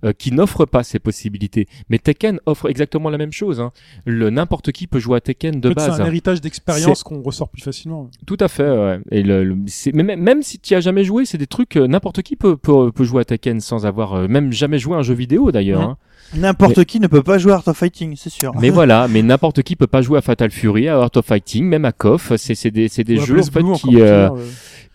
euh, 0.05 0.13
qui 0.17 0.31
n'offrent 0.31 0.65
pas 0.65 0.83
ces 0.83 0.99
possibilités. 0.99 1.67
Mais 1.89 1.99
Tekken 1.99 2.39
offre 2.45 2.69
exactement 2.69 3.09
la 3.09 3.17
même 3.17 3.31
chose. 3.31 3.59
Hein. 3.59 3.71
Le 4.05 4.29
n'importe 4.29 4.71
qui 4.71 4.87
peut 4.87 4.99
jouer 4.99 5.17
à 5.17 5.21
Tekken 5.21 5.59
de 5.59 5.69
En 5.69 5.71
fait, 5.71 5.75
base. 5.75 5.95
c'est 5.97 6.01
un 6.01 6.05
héritage 6.05 6.41
d'expérience 6.41 7.03
qu'on 7.03 7.21
ressort 7.21 7.49
plus 7.49 7.61
facilement. 7.61 8.09
Tout 8.25 8.37
à 8.39 8.47
fait. 8.47 8.69
Ouais. 8.69 8.99
Et 9.11 9.23
le, 9.23 9.43
le- 9.43 9.57
c'est, 9.67 9.93
mais 9.93 10.03
même, 10.03 10.21
même 10.21 10.41
si 10.43 10.59
tu 10.59 10.75
as 10.75 10.81
jamais 10.81 11.03
joué, 11.03 11.25
c'est 11.25 11.37
des 11.37 11.47
trucs 11.47 11.75
euh, 11.77 11.87
n'importe 11.87 12.21
qui 12.21 12.35
peut, 12.35 12.57
peut, 12.57 12.91
peut 12.91 13.03
jouer 13.03 13.21
à 13.21 13.25
Tekken 13.25 13.59
sans 13.59 13.85
avoir 13.85 14.13
euh, 14.13 14.27
même 14.27 14.51
jamais 14.51 14.79
joué 14.79 14.95
à 14.95 14.99
un 14.99 15.03
jeu 15.03 15.13
vidéo 15.13 15.51
d'ailleurs. 15.51 15.81
Mhm. 15.81 15.87
hein. 15.89 15.97
N'importe 16.33 16.83
qui 16.83 16.99
ne 16.99 17.07
peut 17.07 17.23
pas 17.23 17.37
jouer 17.37 17.53
à 17.53 17.55
Art 17.55 17.67
of 17.67 17.77
Fighting, 17.77 18.15
c'est 18.17 18.29
sûr. 18.29 18.51
Mais 18.59 18.69
voilà, 18.71 19.07
mais 19.07 19.21
n'importe 19.23 19.63
qui 19.63 19.77
peut 19.77 19.87
pas 19.87 20.01
jouer 20.01 20.17
à 20.17 20.21
Fatal 20.21 20.51
Fury, 20.51 20.89
à 20.89 20.97
Art 20.99 21.11
of 21.15 21.25
Fighting, 21.25 21.63
même 21.65 21.85
à 21.85 21.93
KOF. 21.93 22.33
C'est, 22.35 22.53
c'est 22.53 22.69
des, 22.71 22.89
c'est 22.89 23.05
des 23.05 23.17
jeux 23.17 23.39
en 23.39 23.43
fait 23.43 23.61
Blue, 23.61 23.71
encore 23.71 24.37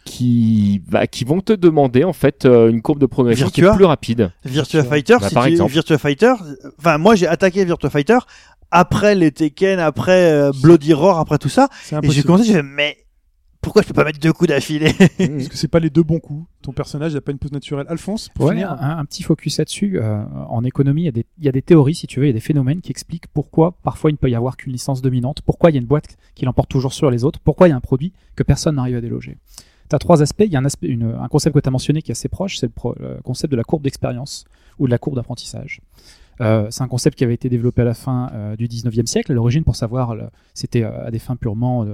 qui, 0.04 0.82
bah, 0.88 1.06
qui 1.06 1.24
vont 1.24 1.40
te 1.40 1.52
demander 1.52 2.04
en 2.04 2.12
fait 2.12 2.44
euh, 2.44 2.70
une 2.70 2.82
courbe 2.82 2.98
de 2.98 3.06
progression 3.06 3.48
qui 3.48 3.60
est 3.60 3.72
plus 3.74 3.84
rapide. 3.84 4.32
Virtua 4.44 4.82
Fighter, 4.84 5.16
Bah, 5.20 5.28
si 5.28 5.34
par 5.34 5.44
tu- 5.44 5.50
exemple. 5.50 5.72
Virtua 5.72 5.98
Fighter, 5.98 6.32
enfin 6.78 6.98
moi 6.98 7.14
j'ai 7.14 7.26
attaqué 7.26 7.64
Virtua 7.64 7.90
Fighter 7.90 8.18
après 8.70 9.14
les 9.14 9.30
Tekken, 9.30 9.78
après 9.78 10.32
euh, 10.32 10.50
Bloody 10.62 10.92
Roar, 10.92 11.18
après 11.18 11.38
tout 11.38 11.48
ça, 11.50 11.68
et 12.02 12.10
j'ai 12.10 12.22
commencé, 12.22 12.44
j'ai 12.44 12.54
fait 12.54 12.62
mais 12.62 12.96
pourquoi 13.60 13.82
je 13.82 13.86
peux 13.86 13.94
pas 13.94 14.02
mettre 14.02 14.18
deux 14.18 14.32
coups 14.32 14.48
d'affilée? 14.48 14.92
Parce 14.92 15.46
que 15.48 15.56
c'est 15.56 15.68
pas 15.68 15.78
les 15.78 15.88
deux 15.88 16.02
bons 16.02 16.18
coups. 16.18 16.48
Ton 16.62 16.72
personnage 16.72 17.14
n'a 17.14 17.20
pas 17.20 17.30
une 17.30 17.38
pose 17.38 17.52
naturelle. 17.52 17.86
Alphonse, 17.88 18.28
pour 18.34 18.46
Ouais, 18.46 18.54
finir. 18.54 18.72
un, 18.72 18.98
un 18.98 19.04
petit 19.04 19.22
focus 19.22 19.58
là-dessus. 19.58 20.00
Euh, 20.00 20.24
en 20.48 20.64
économie, 20.64 21.04
y, 21.04 21.12
il 21.38 21.44
y 21.44 21.48
a 21.48 21.52
des 21.52 21.62
théories, 21.62 21.94
si 21.94 22.08
tu 22.08 22.18
veux, 22.18 22.26
il 22.26 22.30
y 22.30 22.32
a 22.32 22.34
des 22.34 22.40
phénomènes 22.40 22.80
qui 22.80 22.90
expliquent 22.90 23.28
pourquoi 23.32 23.76
parfois 23.84 24.10
il 24.10 24.14
ne 24.14 24.18
peut 24.18 24.28
y 24.28 24.34
avoir 24.34 24.56
qu'une 24.56 24.72
licence 24.72 25.00
dominante, 25.00 25.42
pourquoi 25.42 25.70
il 25.70 25.74
y 25.74 25.76
a 25.76 25.80
une 25.80 25.86
boîte 25.86 26.16
qui 26.34 26.44
l'emporte 26.44 26.70
toujours 26.70 26.92
sur 26.92 27.08
les 27.08 27.22
autres, 27.22 27.38
pourquoi 27.38 27.68
il 27.68 27.70
y 27.70 27.72
a 27.72 27.76
un 27.76 27.80
produit 27.80 28.12
que 28.34 28.42
personne 28.42 28.74
n'arrive 28.74 28.96
à 28.96 29.00
déloger. 29.00 29.36
Tu 29.92 29.96
as 29.96 29.98
trois 29.98 30.22
aspects. 30.22 30.44
Il 30.46 30.52
y 30.52 30.56
a 30.56 30.58
un, 30.58 30.64
aspect, 30.64 30.86
une- 30.88 31.14
un 31.20 31.28
concept 31.28 31.54
que 31.54 31.60
tu 31.60 31.68
as 31.68 31.72
mentionné 31.72 32.00
qui 32.02 32.10
est 32.10 32.16
assez 32.18 32.28
proche, 32.28 32.56
c'est 32.58 32.66
le, 32.66 32.72
pro- 32.72 32.94
le 32.98 33.20
concept 33.22 33.50
de 33.50 33.56
la 33.56 33.62
courbe 33.64 33.82
d'expérience 33.82 34.44
ou 34.78 34.86
de 34.86 34.90
la 34.90 34.98
courbe 34.98 35.16
d'apprentissage. 35.16 35.80
Euh, 36.40 36.66
c'est 36.70 36.82
un 36.82 36.88
concept 36.88 37.16
qui 37.18 37.24
avait 37.24 37.34
été 37.34 37.48
développé 37.50 37.82
à 37.82 37.84
la 37.84 37.92
fin 37.94 38.30
euh, 38.32 38.56
du 38.56 38.66
19e 38.66 39.06
siècle. 39.06 39.30
À 39.32 39.34
l'origine, 39.34 39.64
pour 39.64 39.76
savoir, 39.76 40.16
c'était 40.54 40.82
euh, 40.82 41.06
à 41.06 41.10
des 41.10 41.18
fins 41.18 41.36
purement, 41.36 41.86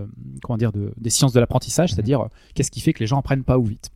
comment 0.42 0.56
dire, 0.56 0.70
de, 0.72 0.92
des 0.96 1.10
sciences 1.10 1.32
de 1.32 1.40
l'apprentissage, 1.40 1.92
c'est-à-dire 1.92 2.20
euh, 2.20 2.28
qu'est-ce 2.54 2.70
qui 2.70 2.80
fait 2.80 2.92
que 2.92 3.00
les 3.00 3.06
gens 3.08 3.18
apprennent 3.18 3.42
pas 3.44 3.58
ou 3.58 3.64
vite. 3.64 3.90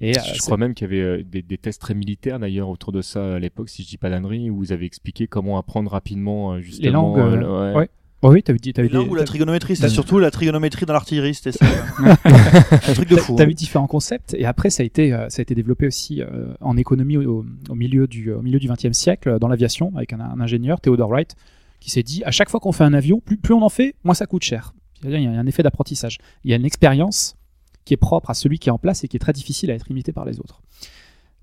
Et, 0.00 0.12
je 0.34 0.38
crois 0.40 0.56
même 0.56 0.74
qu'il 0.74 0.90
y 0.90 1.00
avait 1.00 1.24
des, 1.24 1.42
des 1.42 1.58
tests 1.58 1.80
très 1.80 1.94
militaires 1.94 2.38
d'ailleurs 2.38 2.68
autour 2.68 2.92
de 2.92 3.02
ça 3.02 3.34
à 3.34 3.38
l'époque, 3.40 3.68
si 3.68 3.82
je 3.82 3.88
dis 3.88 3.96
pas 3.98 4.08
d'annerie, 4.08 4.48
où 4.50 4.56
vous 4.56 4.70
avez 4.72 4.86
expliqué 4.86 5.26
comment 5.26 5.58
apprendre 5.58 5.90
rapidement 5.90 6.60
justement. 6.60 6.84
langues, 6.92 7.18
euh, 7.18 7.32
euh, 7.32 7.70
le- 7.72 7.76
ouais. 7.78 7.88
Oh 8.22 8.32
oui, 8.32 8.42
t'avais 8.42 8.58
dit, 8.58 8.72
langues 8.72 9.04
dit- 9.04 9.10
ou 9.10 9.14
la 9.14 9.22
trigonométrie, 9.22 9.76
c'était 9.76 9.88
surtout 9.88 10.18
la 10.18 10.32
trigonométrie 10.32 10.86
dans 10.86 10.92
l'artillerie, 10.92 11.34
c'était 11.34 11.52
ça. 11.52 11.64
un 12.24 12.94
truc 12.94 13.08
de 13.08 13.16
fou. 13.16 13.36
T'as 13.36 13.44
hein. 13.44 13.46
vu 13.46 13.54
différents 13.54 13.86
concepts 13.86 14.34
et 14.34 14.44
après 14.44 14.70
ça 14.70 14.82
a 14.82 14.86
été 14.86 15.12
euh, 15.12 15.28
ça 15.28 15.40
a 15.40 15.42
été 15.42 15.54
développé 15.54 15.86
aussi 15.86 16.20
euh, 16.20 16.52
en 16.60 16.76
économie 16.76 17.16
au, 17.16 17.46
au 17.68 17.74
milieu 17.76 18.08
du 18.08 18.32
au 18.32 18.42
milieu 18.42 18.58
du 18.58 18.68
XXe 18.68 18.92
siècle 18.92 19.38
dans 19.38 19.46
l'aviation 19.46 19.92
avec 19.94 20.12
un, 20.12 20.20
un 20.20 20.40
ingénieur 20.40 20.80
Theodore 20.80 21.10
Wright 21.10 21.36
qui 21.78 21.90
s'est 21.90 22.02
dit 22.02 22.24
à 22.24 22.32
chaque 22.32 22.50
fois 22.50 22.58
qu'on 22.58 22.72
fait 22.72 22.82
un 22.82 22.92
avion 22.92 23.20
plus 23.20 23.36
plus 23.36 23.54
on 23.54 23.62
en 23.62 23.68
fait 23.68 23.94
moins 24.02 24.14
ça 24.14 24.26
coûte 24.26 24.42
cher. 24.42 24.72
C'est-à-dire, 25.00 25.20
Il 25.20 25.24
y 25.24 25.36
a 25.36 25.38
un 25.38 25.46
effet 25.46 25.62
d'apprentissage. 25.62 26.18
Il 26.44 26.50
y 26.50 26.54
a 26.54 26.56
une 26.56 26.64
expérience 26.64 27.36
qui 27.84 27.94
est 27.94 27.98
propre 27.98 28.30
à 28.30 28.34
celui 28.34 28.58
qui 28.58 28.68
est 28.68 28.72
en 28.72 28.78
place 28.78 29.04
et 29.04 29.08
qui 29.08 29.16
est 29.16 29.20
très 29.20 29.32
difficile 29.32 29.70
à 29.70 29.74
être 29.74 29.90
imité 29.90 30.12
par 30.12 30.24
les 30.24 30.40
autres. 30.40 30.60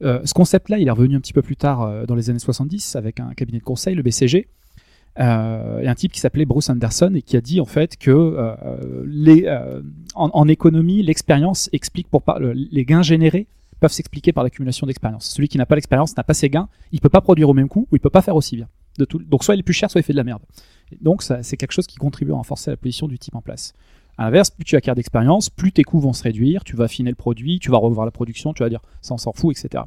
Euh, 0.03 0.19
ce 0.25 0.33
concept-là, 0.33 0.77
il 0.77 0.87
est 0.87 0.91
revenu 0.91 1.15
un 1.15 1.21
petit 1.21 1.33
peu 1.33 1.41
plus 1.41 1.55
tard 1.55 1.81
euh, 1.81 2.05
dans 2.05 2.15
les 2.15 2.29
années 2.29 2.39
70 2.39 2.95
avec 2.95 3.19
un 3.19 3.33
cabinet 3.33 3.59
de 3.59 3.63
conseil, 3.63 3.95
le 3.95 4.03
BCG, 4.03 4.47
euh, 5.19 5.79
et 5.79 5.87
un 5.87 5.95
type 5.95 6.11
qui 6.11 6.19
s'appelait 6.19 6.45
Bruce 6.45 6.69
Anderson 6.69 7.13
et 7.15 7.21
qui 7.21 7.37
a 7.37 7.41
dit 7.41 7.61
en 7.61 7.65
fait 7.65 7.97
que 7.97 8.11
euh, 8.11 9.03
les, 9.07 9.45
euh, 9.45 9.81
en, 10.13 10.47
économie, 10.47 11.01
l'expérience 11.03 11.69
explique 11.73 12.09
pour 12.09 12.21
par- 12.21 12.39
le- 12.39 12.53
les 12.53 12.85
gains 12.85 13.01
générés 13.01 13.47
peuvent 13.79 13.91
s'expliquer 13.91 14.33
par 14.33 14.43
l'accumulation 14.43 14.87
d'expérience. 14.87 15.25
Celui 15.25 15.47
qui 15.47 15.57
n'a 15.57 15.65
pas 15.65 15.75
l'expérience 15.75 16.15
n'a 16.17 16.23
pas 16.23 16.33
ses 16.33 16.49
gains, 16.49 16.67
il 16.91 16.99
peut 17.01 17.09
pas 17.09 17.21
produire 17.21 17.49
au 17.49 17.53
même 17.53 17.69
coût 17.69 17.87
ou 17.91 17.95
il 17.95 17.99
peut 17.99 18.09
pas 18.09 18.21
faire 18.21 18.35
aussi 18.35 18.55
bien. 18.55 18.67
Donc 18.97 19.43
soit 19.43 19.55
il 19.55 19.59
est 19.59 19.63
plus 19.63 19.73
cher, 19.73 19.91
soit 19.91 19.99
il 20.01 20.03
fait 20.03 20.13
de 20.13 20.17
la 20.17 20.23
merde. 20.23 20.41
Donc 21.01 21.23
c'est 21.23 21.57
quelque 21.57 21.71
chose 21.73 21.87
qui 21.87 21.97
contribue 21.97 22.31
à 22.31 22.35
renforcer 22.35 22.71
la 22.71 22.77
position 22.77 23.07
du 23.07 23.19
type 23.19 23.35
en 23.35 23.41
place. 23.41 23.73
À 24.17 24.23
l'inverse, 24.23 24.49
plus 24.49 24.63
tu 24.63 24.77
acquiers 24.77 24.95
d'expérience, 24.95 25.49
plus 25.49 25.73
tes 25.73 25.83
coûts 25.83 25.99
vont 25.99 26.13
se 26.13 26.23
réduire, 26.23 26.63
tu 26.63 26.77
vas 26.77 26.85
affiner 26.85 27.09
le 27.09 27.15
produit, 27.17 27.59
tu 27.59 27.69
vas 27.69 27.77
revoir 27.77 28.05
la 28.05 28.11
production, 28.11 28.53
tu 28.53 28.63
vas 28.63 28.69
dire 28.69 28.79
ça 29.01 29.13
on 29.13 29.17
s'en 29.17 29.33
fout, 29.33 29.57
etc. 29.57 29.83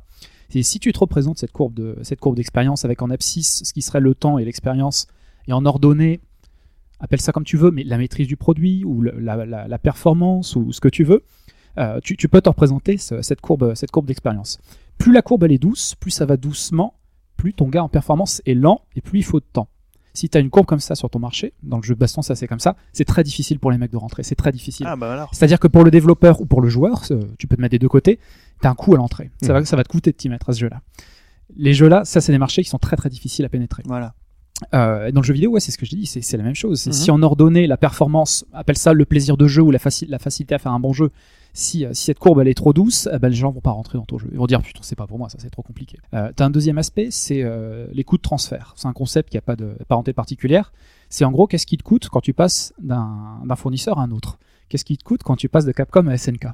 Et 0.55 0.63
si 0.63 0.81
tu 0.81 0.93
te 0.93 0.99
représentes 0.99 1.39
cette 1.39 1.53
courbe 1.53 1.75
de 1.75 1.97
d'expérience 2.35 2.85
avec 2.85 3.01
en 3.01 3.09
abscisse 3.11 3.63
ce 3.65 3.73
qui 3.73 3.81
serait 3.81 4.01
le 4.01 4.15
temps 4.15 4.39
et 4.39 4.45
l'expérience, 4.45 5.07
et 5.49 5.53
en 5.53 5.65
ordonnée, 5.67 6.21
appelle 7.01 7.21
ça 7.21 7.33
comme 7.33 7.45
tu 7.45 7.57
veux, 7.57 7.71
mais 7.71 7.83
la 7.85 7.99
maîtrise 7.99 8.27
du 8.29 8.37
produit 8.37 8.85
ou 8.85 9.03
la, 9.03 9.45
la- 9.45 9.67
la 9.69 9.79
performance 9.79 10.55
ou 10.57 10.73
ce 10.73 10.81
que 10.81 10.89
tu 10.89 11.03
veux, 11.05 11.25
euh, 11.79 11.99
tu, 12.03 12.17
tu 12.17 12.29
peux 12.29 12.41
te 12.41 12.49
représenter 12.49 12.97
ce- 12.99 13.23
cette 13.23 13.41
courbe, 13.41 13.75
cette 13.75 13.91
courbe 13.91 14.07
d'expérience. 14.07 14.59
Plus 14.99 15.13
la 15.13 15.23
courbe 15.23 15.45
elle 15.45 15.53
est 15.53 15.59
douce, 15.59 15.95
plus 15.95 16.11
ça 16.11 16.27
va 16.27 16.37
doucement, 16.37 16.95
plus 17.37 17.55
ton 17.55 17.69
gain 17.69 17.83
en 17.83 17.89
performance 17.89 18.43
est 18.47 18.55
lent 18.55 18.83
et 18.97 19.01
plus 19.01 19.21
il 19.21 19.25
faut 19.25 19.41
de 19.41 19.45
temps. 19.53 19.69
Si 20.15 20.29
tu 20.29 20.37
as 20.37 20.41
une 20.41 20.51
courbe 20.51 20.67
comme 20.67 20.81
ça 20.81 20.97
sur 20.97 21.09
ton 21.09 21.21
marché, 21.21 21.53
dans 21.63 21.77
le 21.77 21.85
jeu 21.85 21.95
de 21.95 22.01
baston 22.01 22.21
ça 22.23 22.35
c'est 22.35 22.49
comme 22.49 22.59
ça, 22.59 22.75
c'est 22.93 23.05
très 23.05 23.23
difficile 23.23 23.61
pour 23.61 23.71
les 23.71 23.79
mecs 23.79 23.93
de 23.93 23.97
rentrer, 23.97 24.25
c'est 24.25 24.35
très 24.35 24.51
difficile. 24.51 24.87
Ah 24.89 24.97
bah 24.97 25.13
alors. 25.13 25.33
C'est-à-dire 25.33 25.61
que 25.61 25.69
pour 25.69 25.85
le 25.85 25.93
développeur 25.93 26.41
ou 26.41 26.47
pour 26.47 26.61
le 26.61 26.69
joueur, 26.69 27.05
tu 27.39 27.47
peux 27.47 27.55
te 27.57 27.61
mettre 27.61 27.71
des 27.71 27.79
deux 27.79 27.89
côtés, 27.89 28.19
tu 28.61 28.67
as 28.67 28.71
un 28.71 28.75
coût 28.75 28.95
à 28.95 28.97
l'entrée. 28.97 29.31
Ça, 29.41 29.53
va, 29.53 29.65
ça 29.65 29.77
va 29.77 29.85
te 29.85 29.89
coûter 29.89 30.11
de 30.11 30.17
t'y 30.17 30.29
mettre 30.29 30.51
à 30.51 30.53
ce 30.53 30.59
jeu-là. 30.59 30.81
Les 31.57 31.73
jeux-là, 31.75 32.05
ça 32.05 32.21
c'est 32.21 32.33
des 32.33 32.39
marchés 32.39 32.65
qui 32.65 32.69
sont 32.69 32.79
très 32.79 32.97
très 32.97 33.09
difficiles 33.09 33.45
à 33.45 33.49
pénétrer. 33.49 33.85
Voilà. 33.87 34.15
Euh, 34.75 35.13
dans 35.13 35.21
le 35.21 35.27
jeu 35.27 35.35
vidéo, 35.35 35.53
ouais, 35.53 35.61
c'est 35.61 35.71
ce 35.71 35.79
que 35.79 35.87
je 35.87 35.91
dis, 35.95 36.07
c'est 36.07 36.37
la 36.37 36.43
même 36.43 36.55
chose. 36.55 36.87
Mhm. 36.87 36.93
Si 36.93 37.11
on 37.11 37.23
ordonnait 37.23 37.67
la 37.67 37.77
performance, 37.77 38.45
appelle 38.53 38.77
ça 38.77 38.93
le 38.93 39.05
plaisir 39.05 39.37
de 39.37 39.47
jeu 39.47 39.63
ou 39.63 39.71
la, 39.71 39.79
faci- 39.79 40.09
la 40.09 40.19
facilité 40.19 40.55
à 40.55 40.59
faire 40.59 40.73
un 40.73 40.81
bon 40.81 40.93
jeu, 40.93 41.11
si, 41.53 41.85
euh, 41.85 41.91
si 41.93 42.05
cette 42.07 42.19
courbe 42.19 42.41
elle 42.41 42.49
est 42.49 42.55
trop 42.55 42.73
douce, 42.73 43.09
eh 43.13 43.19
ben, 43.19 43.29
les 43.29 43.37
gens 43.37 43.51
vont 43.51 43.61
pas 43.61 43.71
rentrer 43.71 43.99
dans 43.99 44.05
ton 44.05 44.19
jeu. 44.19 44.29
Ils 44.33 44.39
vont 44.39 44.47
dire 44.47 44.61
putain, 44.63 44.81
c'est 44.83 44.97
pas 44.97 45.07
pour 45.07 45.19
moi, 45.19 45.29
ça 45.29 45.39
c'est 45.41 45.51
trop 45.51 45.63
compliqué. 45.63 45.99
Euh, 46.15 46.31
T'as 46.35 46.45
un 46.47 46.51
deuxième 46.51 46.79
aspect, 46.79 47.09
c'est 47.11 47.43
euh, 47.43 47.87
les 47.93 48.05
coûts 48.05 48.17
de 48.17 48.23
transfert. 48.23 48.75
C'est 48.77 48.89
un 48.89 48.93
concept 48.93 49.31
qui 49.31 49.39
a 49.39 49.41
pas 49.41 49.57
de 49.57 49.77
parenté 49.89 50.13
particulière. 50.13 50.73
C'est 51.09 51.25
en 51.25 51.31
gros 51.31 51.47
qu'est-ce 51.47 51.67
qui 51.67 51.77
te 51.79 51.83
coûte 51.85 52.09
quand 52.09 52.21
tu 52.21 52.33
passes 52.35 52.75
d'un 52.83 53.41
d'un 53.47 53.57
fournisseur 53.57 53.99
à 53.99 54.03
un 54.03 54.11
autre? 54.11 54.39
Qu'est-ce 54.69 54.85
qui 54.85 54.99
te 54.99 55.05
coûte 55.05 55.23
quand 55.23 55.37
tu 55.37 55.49
passes 55.49 55.65
de 55.65 55.73
Capcom 55.73 56.07
à 56.09 56.17
SNK. 56.19 56.49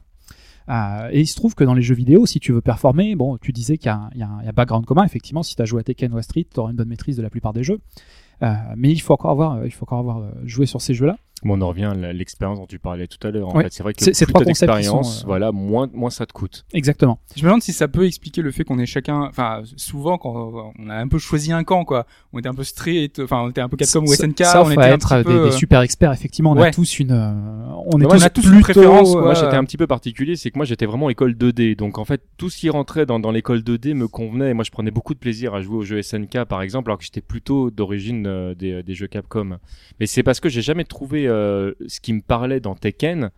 Euh, 0.69 1.09
et 1.13 1.21
il 1.21 1.27
se 1.27 1.37
trouve 1.37 1.55
que 1.55 1.65
dans 1.65 1.75
les 1.75 1.83
jeux 1.83 1.95
vidéo, 1.95 2.27
si 2.27 2.41
tu 2.41 2.53
veux 2.53 2.61
performer, 2.61 3.15
bon, 3.17 3.37
tu 3.39 3.53
disais 3.53 3.77
qu'il 3.77 3.87
y, 3.87 4.23
a 4.23 4.29
un- 4.29 4.53
background 4.53 4.87
commun. 4.87 5.05
Effectivement, 5.05 5.43
si 5.43 5.57
tu 5.57 5.63
as 5.63 5.65
joué 5.65 5.81
à 5.81 5.83
Tekken 5.85 6.13
ou 6.13 6.17
à 6.17 6.23
Street, 6.23 6.47
tu 6.53 6.61
auras 6.61 6.71
une 6.71 6.77
bonne 6.77 6.89
maîtrise 6.89 7.17
de 7.17 7.23
la 7.23 7.31
plupart 7.31 7.53
des 7.53 7.63
jeux. 7.63 7.81
Euh, 8.43 8.55
mais 8.77 8.91
il 8.91 8.99
faut 9.01 9.15
encore 9.15 9.31
avoir, 9.31 9.65
il 9.65 9.71
faut 9.71 9.85
encore 9.85 9.99
avoir 10.01 10.19
euh, 10.19 10.31
joué 10.45 10.67
sur 10.67 10.81
ces 10.81 10.95
jeux-là. 10.95 11.17
Mais 11.45 11.53
on 11.53 11.61
en 11.61 11.69
revient 11.69 11.85
à 11.85 12.13
l'expérience 12.13 12.59
dont 12.59 12.67
tu 12.67 12.79
parlais 12.79 13.07
tout 13.07 13.25
à 13.27 13.31
l'heure. 13.31 13.49
En 13.49 13.55
Ouais. 13.57 13.65
fait, 13.65 13.73
c'est 13.73 13.83
vrai 13.83 13.93
que 13.95 14.03
C'est- 14.03 14.25
plus 14.25 14.33
trois 14.33 14.45
d'expérience, 14.45 15.23
euh, 15.23 15.27
voilà, 15.27 15.53
moins, 15.53 15.89
moins 15.93 16.11
ça 16.11 16.25
te 16.27 16.33
coûte. 16.33 16.65
Exactement. 16.73 17.19
Je 17.37 17.43
me 17.43 17.49
demande 17.49 17.63
si 17.63 17.73
ça 17.73 17.87
peut 17.87 18.07
expliquer 18.07 18.41
le 18.43 18.51
fait 18.51 18.65
qu'on 18.65 18.79
est 18.79 18.87
chacun, 18.87 19.23
enfin, 19.23 19.63
souvent 19.77 20.17
quand 20.19 20.73
on 20.79 20.89
a 20.89 20.95
un 20.97 21.09
peu 21.09 21.19
choisi 21.19 21.53
un 21.53 21.63
camp, 21.65 21.85
quoi. 21.85 22.07
On 22.33 22.39
était 22.39 22.49
un 22.49 22.55
peu 22.55 22.65
street, 22.65 23.13
enfin, 23.21 23.43
on 23.45 23.51
était 23.51 23.61
un 23.61 23.69
peu 23.69 23.77
Capcom 23.77 24.03
ou 24.03 24.13
SNK, 24.15 24.45
ça, 24.45 24.63
on 24.65 24.71
était 24.71 24.81
un 24.81 24.95
être 24.95 25.09
petit 25.09 25.29
des, 25.29 25.39
peu. 25.39 25.45
des 25.45 25.53
super 25.53 25.83
experts. 25.83 26.13
Effectivement, 26.13 26.53
on 26.53 26.57
a 26.61 26.71
tous 26.71 26.99
une, 26.99 27.13
euh, 27.13 27.33
on 27.93 28.01
est 28.01 28.05
Moi, 28.05 28.19
tous 28.31 28.45
une 28.47 28.51
plutôt, 28.63 28.81
préférence, 28.81 29.11
euh, 29.11 29.13
quoi. 29.13 29.23
Moi, 29.23 29.35
j'étais 29.35 29.57
un 29.57 29.65
petit 29.65 29.77
peu 29.77 29.87
particulier, 29.87 30.37
c'est 30.37 30.51
que 30.51 30.59
moi, 30.59 30.65
j'étais 30.65 30.87
vraiment 30.87 31.11
école 31.11 31.35
2D. 31.35 31.75
Donc, 31.77 31.99
en 31.99 32.05
fait, 32.05 32.23
tout 32.39 32.49
ce 32.51 32.57
qui 32.57 32.71
rentrait 32.71 33.05
dans, 33.07 33.21
dans 33.21 33.31
l'école 33.31 33.61
2D 33.63 33.93
me 33.95 34.09
convenait. 34.09 34.51
Et 34.51 34.55
moi, 34.55 34.65
je 34.65 34.71
prenais 34.71 34.91
beaucoup 34.91 35.13
de 35.15 35.19
plaisir 35.19 35.55
à 35.55 35.61
jouer 35.61 35.77
aux 35.77 35.83
jeux 35.85 36.01
SNK, 36.03 36.45
par 36.45 36.63
exemple, 36.63 36.89
alors 36.91 36.99
que 36.99 37.05
j'étais 37.05 37.21
plutôt 37.21 37.71
d'origine 37.71 38.27
euh, 38.27 38.55
des, 38.55 38.83
des 38.83 38.95
jeux 38.95 39.07
Capcom. 39.09 39.59
Mais 40.01 40.07
c'est 40.07 40.23
parce 40.23 40.41
que 40.41 40.49
j'ai 40.49 40.63
jamais 40.63 40.85
trouvé 40.85 41.27
euh, 41.27 41.34
ce 41.87 42.01
qui 42.01 42.13
me 42.13 42.21
parlait 42.21 42.61
dans 42.61 42.75
Tekken. 42.75 43.31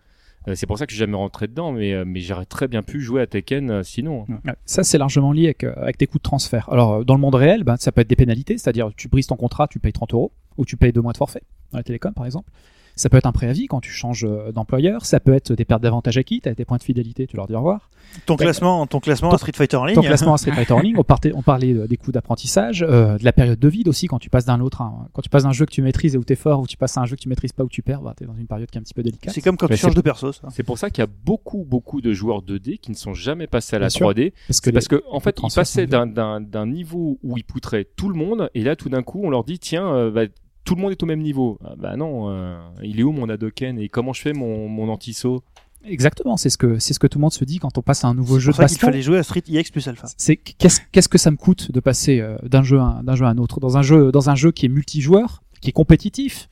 Euh, 0.49 0.55
c'est 0.55 0.67
pour 0.67 0.79
ça 0.79 0.87
que 0.87 0.93
j'ai 0.93 0.99
jamais 0.99 1.17
rentré 1.17 1.49
dedans, 1.49 1.73
mais, 1.73 1.93
euh, 1.93 2.05
j'aurais 2.17 2.47
très 2.47 2.69
bien 2.69 2.83
pu 2.83 3.01
jouer 3.01 3.21
à 3.23 3.27
Tekken 3.27 3.71
euh, 3.71 3.83
sinon. 3.83 4.27
Ouais, 4.29 4.53
Ça, 4.65 4.85
c'est 4.85 4.99
largement 4.99 5.33
lié 5.33 5.47
avec, 5.47 5.65
euh, 5.65 5.91
tes 5.99 6.07
coûts 6.07 6.19
de 6.19 6.23
transfert. 6.23 6.69
Alors, 6.71 6.95
euh, 6.95 7.05
dans 7.05 7.15
le 7.15 7.21
monde 7.21 7.35
réel, 7.35 7.65
ben, 7.65 7.77
ça 7.77 7.91
peut 7.93 8.03
être 8.03 8.09
des 8.09 8.17
pénalités, 8.17 8.57
c'est-à-dire 8.57 8.91
tu 8.97 9.09
brises 9.09 9.27
ton 9.27 9.37
contrat, 9.37 9.67
tu 9.67 9.81
payes 9.81 9.93
30 9.93 10.15
euros, 10.15 10.33
ou 10.57 10.65
tu 10.65 10.77
payes 10.77 10.93
deux 10.93 11.01
mois 11.01 11.13
de 11.13 11.19
forfait, 11.19 11.43
dans 11.73 11.79
la 11.79 11.85
télécom 11.85 12.13
par 12.15 12.27
exemple. 12.27 12.49
Ça 12.97 13.09
peut 13.11 13.19
être 13.19 13.27
un 13.27 13.33
préavis 13.33 13.67
quand 13.67 13.81
tu 13.81 13.91
changes 13.91 14.25
euh, 14.25 14.53
d'employeur, 14.53 15.05
ça 15.05 15.21
peut 15.21 15.35
être 15.35 15.53
des 15.55 15.65
pertes 15.67 15.83
d'avantages 15.83 16.17
acquis, 16.17 16.41
tu 16.41 16.49
as 16.49 16.55
des 16.55 16.65
points 16.65 16.79
de 16.79 16.83
fidélité, 16.83 17.27
tu 17.27 17.37
leur 17.37 17.47
dis 17.47 17.55
au 17.55 17.59
revoir. 17.59 17.91
Ton 18.25 18.37
classement, 18.37 18.87
ton 18.87 19.01
classement 19.01 19.29
Ton- 19.29 19.35
à 19.35 19.39
Street 19.39 19.53
Fighter 19.55 19.77
en 19.77 19.85
ligne. 19.85 19.95
Ton 19.97 20.01
classement 20.03 20.33
à 20.33 20.39
Street 20.39 20.53
Fighter 20.53 20.73
en 20.75 20.81
ligne, 20.81 20.95
on, 20.97 21.05
partait- 21.05 21.33
on 21.35 21.43
parlait 21.43 21.75
euh, 21.75 21.87
des 21.87 21.97
coûts 21.99 22.11
d'apprentissage, 22.13 22.83
euh, 22.89 23.19
de 23.19 23.25
la 23.25 23.33
période 23.33 23.59
de 23.59 23.69
vide 23.69 23.89
aussi, 23.89 24.07
quand 24.07 24.19
tu 24.19 24.31
passes 24.31 24.47
d'un 24.47 24.61
autre, 24.61 24.81
à 24.81 24.85
un- 24.85 25.09
quand 25.13 25.21
tu 25.23 25.29
passes 25.29 25.43
d'un 25.43 25.53
jeu 25.53 25.67
que 25.67 25.73
tu 25.73 25.83
maîtrises 25.83 26.15
et 26.15 26.19
où 26.19 26.25
tu 26.25 26.33
es 26.33 26.37
fort, 26.37 26.61
ou 26.61 26.67
tu 26.67 26.77
passes 26.79 26.97
à 26.97 27.03
un 27.03 27.05
jeu 27.07 27.17
que 27.17 27.21
tu 27.21 27.29
maîtrises 27.29 27.53
pas 27.53 27.65
où 27.65 27.69
tu 27.69 27.83
perds, 27.83 28.01
bah, 28.01 28.15
tu 28.17 28.25
es 28.25 28.27
dans 28.27 28.35
une 28.37 28.47
période 28.47 28.71
qui 28.71 28.79
est 28.79 28.81
un 28.81 28.85
petit 28.85 28.95
peu 28.95 29.03
délicate. 29.03 29.35
C'est 29.35 29.43
comme 29.43 29.57
quand 29.59 29.69
Mais 29.69 29.77
tu 29.77 29.83
changes 29.83 29.95
de 29.95 30.01
perso. 30.01 30.31
C'est 30.51 30.63
pour 30.63 30.79
ça 30.79 30.89
qu'il 30.89 31.03
y 31.03 31.05
a 31.07 31.11
beaucoup, 31.25 31.65
beaucoup 31.69 32.01
de 32.01 32.13
joueurs 32.15 32.43
2D 32.43 32.79
qui 32.79 32.91
ne 32.91 32.97
sont 32.97 33.13
jamais 33.13 33.47
passés 33.47 33.77
à 33.77 33.79
la 33.79 33.87
Bien 33.89 33.91
sûr. 33.91 34.11
3D. 34.11 34.33
Parce 34.49 34.61
que, 34.63 34.71
parce 34.71 34.89
que 34.89 35.03
en 35.11 35.21
fait, 35.21 35.39
ils 35.43 35.53
passaient 35.55 35.87
d'un, 35.87 36.67
niveau 36.67 37.19
où 37.23 37.37
ils 37.37 37.45
poutraient 37.45 37.85
tout 37.97 38.09
le 38.09 38.15
monde, 38.17 38.49
et 38.55 38.63
là, 38.63 38.75
tout 38.75 38.89
d'un 38.89 39.03
coup, 39.03 39.21
on 39.23 39.29
leur 39.31 39.45
dit 39.45 39.59
tiens, 39.59 39.87
euh, 39.95 40.11
bah, 40.11 40.23
tout 40.67 40.75
le 40.75 40.83
monde 40.83 40.91
est 40.91 41.03
au 41.03 41.07
même 41.07 41.23
niveau. 41.23 41.59
Ah, 41.65 41.75
bah 41.79 41.97
non, 41.97 42.29
euh, 42.29 42.59
il 42.83 43.01
est 43.01 43.03
où 43.03 43.13
mon 43.13 43.29
Hadoken 43.31 43.79
et 43.79 43.89
comment 43.89 44.13
je 44.13 44.21
fais 44.21 44.35
mon, 44.35 44.69
mon 44.69 44.91
anti-saut? 44.91 45.43
Exactement, 45.89 46.37
c'est 46.37 46.51
ce 46.51 46.59
que 46.59 46.81
c'est 46.81 46.93
ce 46.95 46.99
que 46.99 47.07
tout 47.07 47.19
le 47.19 47.23
monde 47.23 47.33
se 47.33 47.45
dit 47.45 47.61
quand 47.61 47.79
on 47.79 47.83
passe 47.83 48.05
à 48.05 48.09
un 48.09 48.15
nouveau 48.15 48.41
jeu 48.41 48.51
pour 48.51 48.61
de 48.63 48.69
ça 48.69 48.75
qu'il 48.75 48.81
fallait 48.81 49.03
jouer 49.03 49.19
à 49.19 49.23
Street 49.23 49.45
EX 49.49 49.71
plus 49.71 49.87
Alpha. 49.87 50.09
c'est 50.17 50.37
qu'est-ce 50.37 50.81
qu'est-ce 50.91 51.09
que 51.09 51.19
ça 51.19 51.31
me 51.31 51.37
coûte 51.37 51.71
de 51.71 51.79
passer 51.79 52.19
euh, 52.21 52.37
d'un 52.43 52.65
jeu 52.65 52.81
à, 52.81 53.01
d'un 53.05 53.15
jeu 53.15 53.25
à 53.25 53.29
un 53.29 53.39
autre? 53.39 53.61
Dans 53.61 53.77
un 53.77 53.83
jeu 53.83 54.11
dans 54.11 54.29
un 54.29 54.35
jeu 54.35 54.51
qui 54.51 54.67
est 54.67 54.69
multijoueur 54.69 55.45
qui 55.61 55.69
est 55.69 55.73
compétitif 55.73 56.49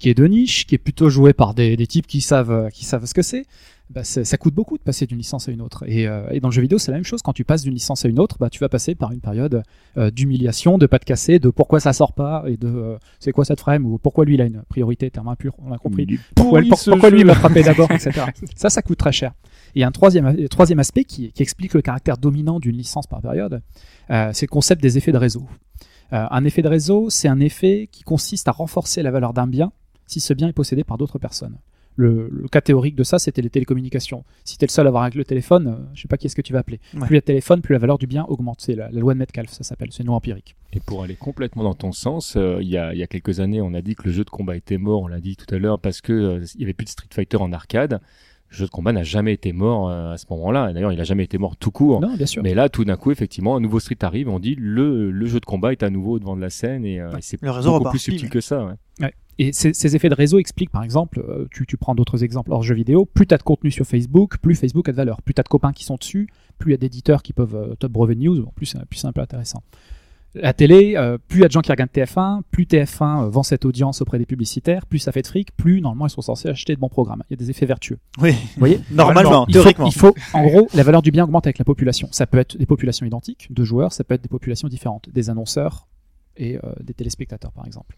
qui 0.00 0.08
est 0.08 0.14
de 0.14 0.26
niche 0.26 0.66
qui 0.66 0.74
est 0.74 0.78
plutôt 0.78 1.08
joué 1.08 1.32
par 1.32 1.54
des, 1.54 1.76
des 1.76 1.86
types 1.86 2.08
qui 2.08 2.20
savent 2.20 2.50
euh, 2.50 2.68
qui 2.70 2.84
savent 2.84 3.06
ce 3.06 3.14
que 3.14 3.22
c'est 3.22 3.46
bah, 3.90 4.02
ça 4.02 4.36
coûte 4.38 4.54
beaucoup 4.54 4.78
de 4.78 4.82
passer 4.82 5.06
d'une 5.06 5.18
licence 5.18 5.46
à 5.48 5.52
une 5.52 5.60
autre 5.60 5.84
et, 5.86 6.08
euh, 6.08 6.26
et 6.30 6.40
dans 6.40 6.48
le 6.48 6.54
jeu 6.54 6.62
vidéo 6.62 6.78
c'est 6.78 6.90
la 6.90 6.96
même 6.96 7.04
chose 7.04 7.20
quand 7.20 7.34
tu 7.34 7.44
passes 7.44 7.62
d'une 7.62 7.74
licence 7.74 8.04
à 8.06 8.08
une 8.08 8.18
autre 8.18 8.38
bah 8.40 8.48
tu 8.48 8.58
vas 8.60 8.70
passer 8.70 8.94
par 8.94 9.12
une 9.12 9.20
période 9.20 9.62
euh, 9.98 10.10
d'humiliation 10.10 10.78
de 10.78 10.86
pas 10.86 10.98
de 10.98 11.04
casser 11.04 11.38
de 11.38 11.50
pourquoi 11.50 11.80
ça 11.80 11.92
sort 11.92 12.14
pas 12.14 12.44
et 12.46 12.56
de 12.56 12.66
euh, 12.66 12.96
c'est 13.20 13.30
quoi 13.32 13.44
cette 13.44 13.60
frame 13.60 13.84
ou 13.84 13.98
pourquoi 13.98 14.24
lui 14.24 14.34
il 14.34 14.40
a 14.40 14.46
une 14.46 14.62
priorité 14.70 15.10
terme 15.10 15.28
impur 15.28 15.52
on 15.58 15.68
l'a 15.68 15.76
compris 15.76 16.06
pourquoi, 16.34 16.60
pour- 16.70 16.78
lui 17.10 17.20
il 17.20 17.26
m'a 17.26 17.34
frappé 17.34 17.62
d'abord, 17.62 17.90
etc. 17.90 18.12
Ça, 18.56 18.70
ça 18.70 18.80
coûte 18.82 18.98
très 18.98 19.12
cher. 19.12 19.32
Et 19.74 19.78
il 19.78 19.80
y 19.82 19.84
a 19.84 19.86
un 19.88 19.92
troisième, 19.92 20.48
troisième 20.48 20.78
aspect 20.78 21.04
qui, 21.04 21.30
qui 21.32 21.42
explique 21.42 21.74
le 21.74 21.82
caractère 21.82 22.16
dominant 22.16 22.60
d'une 22.60 22.76
licence 22.76 23.06
par 23.06 23.20
période, 23.20 23.60
c'est 24.08 24.42
le 24.42 24.50
concept 24.50 24.82
des 24.82 24.96
effets 24.98 25.12
de 25.12 25.18
réseau. 25.18 25.46
Un 26.10 26.44
effet 26.44 26.62
de 26.62 26.68
réseau, 26.68 27.10
c'est 27.10 27.28
un 27.28 27.40
effet 27.40 27.88
qui 27.92 28.02
consiste 28.02 28.48
à 28.48 28.52
renforcer 28.52 29.02
la 29.02 29.10
valeur 29.10 29.32
d'un 29.34 29.46
bien 29.46 29.72
si 30.06 30.20
ce 30.20 30.32
bien 30.34 30.48
est 30.48 30.52
possédé 30.52 30.84
par 30.84 30.96
d'autres 30.98 31.18
personnes. 31.18 31.56
Le, 31.96 32.28
le 32.32 32.48
cas 32.48 32.60
théorique 32.60 32.96
de 32.96 33.04
ça, 33.04 33.18
c'était 33.20 33.40
les 33.40 33.50
télécommunications. 33.50 34.24
Si 34.44 34.58
tu 34.58 34.64
es 34.64 34.66
le 34.66 34.72
seul 34.72 34.86
à 34.86 34.88
avoir 34.88 35.04
avec 35.04 35.14
le 35.14 35.24
téléphone, 35.24 35.68
euh, 35.68 35.84
je 35.94 36.02
sais 36.02 36.08
pas 36.08 36.16
qui 36.16 36.26
est-ce 36.26 36.34
que 36.34 36.42
tu 36.42 36.52
vas 36.52 36.58
appeler. 36.58 36.80
Ouais. 36.94 37.00
Plus 37.02 37.10
il 37.10 37.14
y 37.14 37.18
a 37.18 37.20
de 37.20 37.24
téléphone, 37.24 37.60
plus 37.60 37.72
la 37.72 37.78
valeur 37.78 37.98
du 37.98 38.06
bien 38.08 38.24
augmente. 38.28 38.56
C'est 38.60 38.74
la, 38.74 38.90
la 38.90 39.00
loi 39.00 39.14
de 39.14 39.18
Metcalfe, 39.20 39.50
ça 39.52 39.62
s'appelle. 39.62 39.88
C'est 39.92 40.02
une 40.02 40.08
loi 40.08 40.16
empirique. 40.16 40.56
Et 40.72 40.80
pour 40.80 41.04
aller 41.04 41.14
complètement 41.14 41.62
dans 41.62 41.74
ton 41.74 41.92
sens, 41.92 42.34
euh, 42.36 42.58
il 42.60 42.68
y, 42.68 42.76
a, 42.76 42.92
il 42.92 42.98
y 42.98 43.02
a 43.04 43.06
quelques 43.06 43.38
années, 43.38 43.60
on 43.60 43.74
a 43.74 43.80
dit 43.80 43.94
que 43.94 44.02
le 44.06 44.12
jeu 44.12 44.24
de 44.24 44.30
combat 44.30 44.56
était 44.56 44.76
mort, 44.78 45.02
on 45.02 45.06
l'a 45.06 45.20
dit 45.20 45.36
tout 45.36 45.52
à 45.54 45.58
l'heure, 45.58 45.78
parce 45.78 46.00
que 46.00 46.12
euh, 46.12 46.44
il 46.56 46.60
y 46.62 46.64
avait 46.64 46.72
plus 46.74 46.84
de 46.86 46.90
Street 46.90 47.06
Fighter 47.12 47.36
en 47.36 47.52
arcade. 47.52 48.00
Le 48.50 48.56
jeu 48.56 48.66
de 48.66 48.70
combat 48.70 48.92
n'a 48.92 49.02
jamais 49.04 49.32
été 49.32 49.52
mort 49.52 49.88
euh, 49.88 50.12
à 50.12 50.16
ce 50.16 50.26
moment-là. 50.30 50.72
D'ailleurs, 50.72 50.92
il 50.92 51.00
a 51.00 51.04
jamais 51.04 51.24
été 51.24 51.38
mort 51.38 51.56
tout 51.56 51.70
court. 51.70 52.00
Non, 52.00 52.14
bien 52.16 52.26
sûr. 52.26 52.42
Mais 52.42 52.54
là, 52.54 52.68
tout 52.68 52.84
d'un 52.84 52.96
coup, 52.96 53.10
effectivement, 53.12 53.56
un 53.56 53.60
nouveau 53.60 53.78
Street 53.80 53.96
arrive, 54.02 54.28
on 54.28 54.38
dit 54.40 54.56
le, 54.58 55.10
le 55.10 55.26
jeu 55.26 55.38
de 55.40 55.44
combat 55.46 55.72
est 55.72 55.82
à 55.84 55.90
nouveau 55.90 56.18
devant 56.18 56.34
de 56.36 56.40
la 56.40 56.50
scène 56.50 56.84
et, 56.84 56.96
et 56.96 57.02
c'est 57.20 57.40
beaucoup 57.40 57.90
plus 57.90 57.98
subtil 58.00 58.24
mais- 58.24 58.30
que 58.30 58.40
ça. 58.40 58.64
Ouais. 58.64 58.74
Et 59.38 59.52
ces, 59.52 59.74
ces 59.74 59.96
effets 59.96 60.08
de 60.08 60.14
réseau 60.14 60.38
expliquent, 60.38 60.70
par 60.70 60.82
exemple, 60.84 61.18
euh, 61.28 61.46
tu, 61.50 61.66
tu 61.66 61.76
prends 61.76 61.94
d'autres 61.94 62.22
exemples 62.22 62.52
hors 62.52 62.62
jeux 62.62 62.74
vidéo, 62.74 63.04
plus 63.04 63.26
tu 63.26 63.34
as 63.34 63.38
de 63.38 63.42
contenu 63.42 63.70
sur 63.70 63.84
Facebook, 63.86 64.38
plus 64.38 64.54
Facebook 64.54 64.88
a 64.88 64.92
de 64.92 64.96
valeur. 64.96 65.22
Plus 65.22 65.34
tu 65.34 65.40
as 65.40 65.44
de 65.44 65.48
copains 65.48 65.72
qui 65.72 65.84
sont 65.84 65.96
dessus, 65.96 66.28
plus 66.58 66.70
il 66.70 66.72
y 66.72 66.74
a 66.74 66.78
d'éditeurs 66.78 67.22
qui 67.22 67.32
peuvent 67.32 67.56
euh, 67.56 67.74
top 67.74 67.90
brevet 67.92 68.14
news, 68.14 68.42
bon, 68.42 68.52
plus, 68.54 68.66
c'est- 68.66 68.84
plus 68.86 68.98
c'est 68.98 69.06
un 69.08 69.12
peu 69.12 69.20
intéressant. 69.20 69.62
La 70.36 70.52
télé, 70.52 70.94
euh, 70.96 71.16
plus 71.28 71.38
il 71.38 71.42
y 71.42 71.44
a 71.44 71.48
de 71.48 71.52
gens 71.52 71.60
qui 71.60 71.70
regardent 71.70 71.92
TF1, 71.92 72.40
plus 72.50 72.64
TF1 72.66 73.22
euh, 73.24 73.28
vend 73.28 73.44
cette 73.44 73.64
audience 73.64 74.02
auprès 74.02 74.18
des 74.18 74.26
publicitaires, 74.26 74.84
plus 74.84 74.98
ça 74.98 75.12
fait 75.12 75.22
de 75.22 75.28
fric, 75.28 75.56
plus 75.56 75.80
normalement 75.80 76.06
ils 76.08 76.10
sont 76.10 76.22
censés 76.22 76.48
acheter 76.48 76.74
de 76.74 76.80
bons 76.80 76.88
programmes. 76.88 77.22
Il 77.30 77.34
y 77.34 77.34
a 77.34 77.36
des 77.36 77.50
effets 77.50 77.66
vertueux. 77.66 77.98
Oui, 78.20 78.32
Vous 78.32 78.58
voyez 78.58 78.80
normalement, 78.90 79.46
il 79.48 79.52
faut, 79.54 79.60
théoriquement. 79.62 79.86
il 79.86 79.92
faut, 79.94 80.12
en 80.32 80.44
gros, 80.44 80.66
la 80.74 80.82
valeur 80.82 81.02
du 81.02 81.12
bien 81.12 81.22
augmente 81.22 81.46
avec 81.46 81.58
la 81.58 81.64
population. 81.64 82.08
Ça 82.10 82.26
peut 82.26 82.38
être 82.38 82.56
des 82.56 82.66
populations 82.66 83.06
identiques 83.06 83.46
de 83.52 83.62
joueurs, 83.62 83.92
ça 83.92 84.02
peut 84.02 84.14
être 84.14 84.22
des 84.22 84.28
populations 84.28 84.66
différentes, 84.66 85.08
des 85.08 85.30
annonceurs 85.30 85.86
et 86.36 86.56
euh, 86.56 86.60
des 86.82 86.94
téléspectateurs, 86.94 87.52
par 87.52 87.64
exemple. 87.66 87.96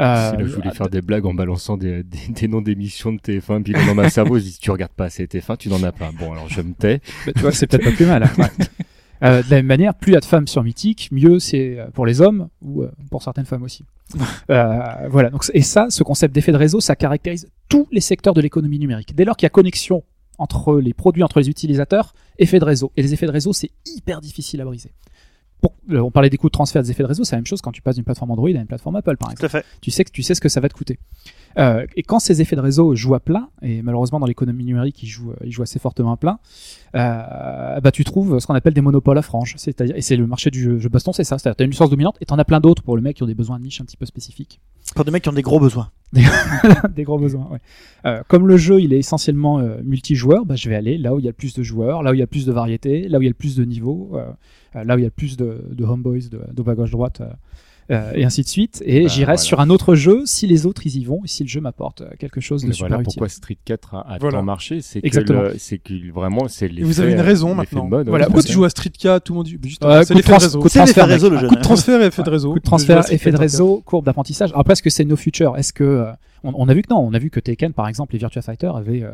Euh, 0.00 0.04
là 0.04 0.36
je 0.38 0.54
voulais 0.54 0.70
faire 0.70 0.88
des 0.88 1.02
blagues 1.02 1.26
en 1.26 1.34
balançant 1.34 1.76
des, 1.76 2.02
des, 2.04 2.18
des 2.28 2.48
noms 2.48 2.60
d'émissions 2.62 3.12
de 3.12 3.18
TF1, 3.18 3.62
puis 3.62 3.72
dans 3.72 3.94
ma 3.94 4.10
cerveau, 4.10 4.38
je 4.38 4.44
dis, 4.44 4.58
tu 4.60 4.70
regardes 4.70 4.92
pas 4.92 5.06
assez 5.06 5.24
TF1, 5.26 5.56
tu 5.56 5.68
n'en 5.68 5.82
as 5.82 5.92
pas. 5.92 6.10
Bon, 6.18 6.32
alors 6.32 6.48
je 6.48 6.60
me 6.60 6.72
tais. 6.72 7.00
Bah, 7.26 7.32
tu 7.34 7.40
vois, 7.42 7.52
c'est 7.52 7.66
peut-être 7.66 7.84
pas 7.84 7.92
plus 7.92 8.06
mal. 8.06 8.22
hein. 8.22 8.48
Euh, 9.24 9.42
de 9.42 9.50
la 9.50 9.56
même 9.56 9.66
manière, 9.66 9.94
plus 9.96 10.12
il 10.12 10.14
y 10.14 10.16
a 10.16 10.20
de 10.20 10.24
femmes 10.24 10.46
sur 10.46 10.62
Mythique, 10.62 11.08
mieux 11.10 11.40
c'est 11.40 11.76
euh, 11.76 11.86
pour 11.92 12.06
les 12.06 12.20
hommes 12.20 12.46
ou 12.62 12.84
euh, 12.84 12.92
pour 13.10 13.24
certaines 13.24 13.46
femmes 13.46 13.64
aussi. 13.64 13.84
Euh, 14.50 14.78
voilà. 15.10 15.30
Donc, 15.30 15.44
et 15.54 15.62
ça, 15.62 15.88
ce 15.90 16.04
concept 16.04 16.32
d'effet 16.32 16.52
de 16.52 16.56
réseau, 16.56 16.78
ça 16.80 16.94
caractérise 16.94 17.48
tous 17.68 17.88
les 17.90 18.00
secteurs 18.00 18.32
de 18.32 18.40
l'économie 18.40 18.78
numérique. 18.78 19.16
Dès 19.16 19.24
lors 19.24 19.36
qu'il 19.36 19.44
y 19.44 19.48
a 19.48 19.50
connexion 19.50 20.04
entre 20.38 20.78
les 20.78 20.94
produits, 20.94 21.24
entre 21.24 21.40
les 21.40 21.48
utilisateurs, 21.50 22.14
effet 22.38 22.60
de 22.60 22.64
réseau. 22.64 22.92
Et 22.96 23.02
les 23.02 23.12
effets 23.12 23.26
de 23.26 23.32
réseau, 23.32 23.52
c'est 23.52 23.70
hyper 23.86 24.20
difficile 24.20 24.60
à 24.60 24.64
briser. 24.64 24.92
Pour- 25.60 25.74
euh, 25.90 25.98
on 26.00 26.10
parlait 26.10 26.30
des 26.30 26.36
coûts 26.36 26.46
de 26.48 26.52
transfert 26.52 26.82
des 26.82 26.90
effets 26.90 27.02
de 27.02 27.08
réseau, 27.08 27.24
c'est 27.24 27.34
la 27.34 27.38
même 27.40 27.46
chose 27.46 27.60
quand 27.60 27.72
tu 27.72 27.82
passes 27.82 27.96
d'une 27.96 28.04
plateforme 28.04 28.30
Android 28.30 28.48
à 28.48 28.52
une 28.52 28.66
plateforme 28.66 28.94
Apple, 28.96 29.16
par 29.16 29.30
exemple 29.32 29.40
Tout 29.50 29.56
à 29.56 29.60
fait. 29.60 29.66
tu 29.80 29.90
sais 29.90 30.04
que 30.04 30.10
tu 30.12 30.22
sais 30.22 30.34
ce 30.34 30.40
que 30.40 30.48
ça 30.48 30.60
va 30.60 30.68
te 30.68 30.74
coûter. 30.74 30.98
Euh, 31.58 31.84
et 31.96 32.02
quand 32.04 32.20
ces 32.20 32.40
effets 32.40 32.54
de 32.54 32.60
réseau 32.60 32.94
jouent 32.94 33.14
à 33.16 33.20
plein, 33.20 33.48
et 33.62 33.82
malheureusement 33.82 34.20
dans 34.20 34.26
l'économie 34.26 34.64
numérique 34.64 35.02
ils 35.02 35.08
jouent, 35.08 35.32
ils 35.44 35.50
jouent 35.50 35.62
assez 35.62 35.78
fortement 35.80 36.12
à 36.12 36.16
plein, 36.16 36.38
euh, 36.94 37.80
bah 37.80 37.90
tu 37.90 38.04
trouves 38.04 38.38
ce 38.38 38.46
qu'on 38.46 38.54
appelle 38.54 38.74
des 38.74 38.80
monopoles 38.80 39.18
à 39.18 39.22
franges. 39.22 39.54
C'est-à-dire, 39.56 39.96
et 39.96 40.00
c'est 40.02 40.16
le 40.16 40.26
marché 40.26 40.50
du 40.50 40.60
jeu, 40.62 40.78
jeu 40.78 40.88
baston, 40.88 41.12
c'est 41.12 41.24
ça. 41.24 41.38
C'est-à-dire 41.38 41.56
t'as 41.56 41.64
une 41.64 41.70
licence 41.70 41.90
dominante 41.90 42.16
et 42.20 42.26
t'en 42.26 42.38
as 42.38 42.44
plein 42.44 42.60
d'autres 42.60 42.82
pour 42.82 42.96
le 42.96 43.02
mec 43.02 43.16
qui 43.16 43.22
ont 43.22 43.26
des 43.26 43.34
besoins 43.34 43.58
de 43.58 43.64
niche 43.64 43.80
un 43.80 43.84
petit 43.84 43.96
peu 43.96 44.06
spécifiques. 44.06 44.60
Pour 44.94 45.04
des 45.04 45.10
mecs 45.10 45.22
qui 45.22 45.28
ont 45.28 45.32
des 45.32 45.42
gros 45.42 45.60
besoins. 45.60 45.90
des 46.12 47.04
gros 47.04 47.18
besoins. 47.18 47.58
Euh, 48.06 48.22
comme 48.28 48.46
le 48.48 48.56
jeu 48.56 48.80
il 48.80 48.92
est 48.92 48.98
essentiellement 48.98 49.58
euh, 49.58 49.78
multijoueur, 49.84 50.46
bah, 50.46 50.56
je 50.56 50.68
vais 50.68 50.76
aller 50.76 50.96
là 50.96 51.14
où 51.14 51.18
il 51.18 51.24
y 51.24 51.28
a 51.28 51.30
le 51.30 51.36
plus 51.36 51.54
de 51.54 51.62
joueurs, 51.62 52.02
là 52.02 52.10
où 52.10 52.14
il 52.14 52.18
y 52.18 52.22
a 52.22 52.24
le 52.24 52.28
plus 52.28 52.46
de 52.46 52.52
variété, 52.52 53.08
là 53.08 53.18
où 53.18 53.22
il 53.22 53.26
y 53.26 53.28
a 53.28 53.30
le 53.30 53.34
plus 53.34 53.56
de 53.56 53.64
niveaux, 53.64 54.12
euh, 54.14 54.84
là 54.84 54.94
où 54.94 54.98
il 54.98 55.02
y 55.02 55.04
a 55.04 55.08
le 55.08 55.10
plus 55.10 55.36
de, 55.36 55.84
homeboys 55.84 56.28
de, 56.30 56.40
de 56.52 56.62
gauche 56.62 56.90
droite. 56.90 57.22
Euh, 57.90 57.94
euh, 57.94 58.12
et 58.14 58.24
ainsi 58.24 58.42
de 58.42 58.48
suite. 58.48 58.82
Et 58.84 59.02
Bah, 59.02 59.08
j'irai 59.08 59.24
voilà. 59.24 59.36
sur 59.38 59.60
un 59.60 59.70
autre 59.70 59.94
jeu 59.94 60.22
si 60.26 60.46
les 60.46 60.66
autres 60.66 60.82
ils 60.86 60.96
y 60.96 61.04
vont 61.04 61.20
et 61.24 61.28
si 61.28 61.42
le 61.42 61.48
jeu 61.48 61.60
m'apporte 61.60 62.02
euh, 62.02 62.08
quelque 62.18 62.40
chose 62.40 62.62
de 62.62 62.68
Mais 62.68 62.72
super 62.74 62.88
voilà 62.88 63.00
utile. 63.02 63.04
pourquoi 63.14 63.28
Street 63.28 63.56
4 63.64 63.94
a, 63.94 64.00
a 64.00 64.18
Voilà. 64.18 64.38
tant 64.38 64.42
marché, 64.44 64.80
c'est 64.82 65.00
que, 65.00 65.54
c'est 65.58 65.78
que 65.78 66.12
vraiment, 66.12 66.48
c'est 66.48 66.66
Et 66.66 66.82
vous 66.82 67.00
avez 67.00 67.12
une 67.12 67.20
raison 67.20 67.48
euh, 67.48 67.60
l'effet 67.60 67.76
maintenant. 67.76 67.84
de 67.84 67.90
mode, 67.90 68.08
Voilà, 68.08 68.26
tout 68.26 68.42
tu 68.42 68.50
à 68.50 68.52
joues 68.52 68.64
à 68.64 68.70
Street 68.70 68.90
4 68.98 69.24
Tout 69.24 69.32
le 69.32 69.36
monde 69.38 69.46
dit 69.46 69.58
justement, 69.62 69.90
Ouais, 69.92 70.04
c'est 70.04 70.08
coup 70.08 70.12
de 70.14 70.18
l'effet 70.18 70.32
de 70.32 70.36
trans- 70.36 70.44
réseau. 70.44 70.58
coup 70.60 70.68
de 70.68 70.72
transfert, 70.74 71.06
réseau, 71.08 71.30
le 71.30 71.38
jeune. 71.38 71.48
Coup 71.48 71.54
de 71.56 71.60
transfert 71.62 72.02
et 72.02 72.06
effet 72.06 72.22
de 72.22 72.30
réseau. 72.30 72.52
Coup 72.52 72.58
de 72.58 72.64
transfert, 72.64 72.98
effet 73.12 73.30
de 73.30 73.36
4. 73.36 73.40
réseau, 73.40 73.82
courbe 73.84 74.04
d'apprentissage. 74.04 74.50
Après, 74.54 74.72
est-ce 74.74 74.82
que 74.82 74.90
c'est 74.90 75.04
no 75.04 75.16
future 75.16 75.56
Est-ce 75.56 75.72
que 75.72 75.84
euh, 75.84 76.10
on, 76.44 76.52
on 76.56 76.68
a 76.68 76.74
vu 76.74 76.82
que 76.82 76.92
non 76.92 77.00
On 77.00 77.14
a 77.14 77.18
vu 77.18 77.30
que 77.30 77.40
Tekken, 77.40 77.72
par 77.72 77.88
exemple, 77.88 78.12
les 78.12 78.18
Virtua 78.18 78.42
Fighter 78.42 78.70
avaient 78.74 79.02
euh, 79.02 79.12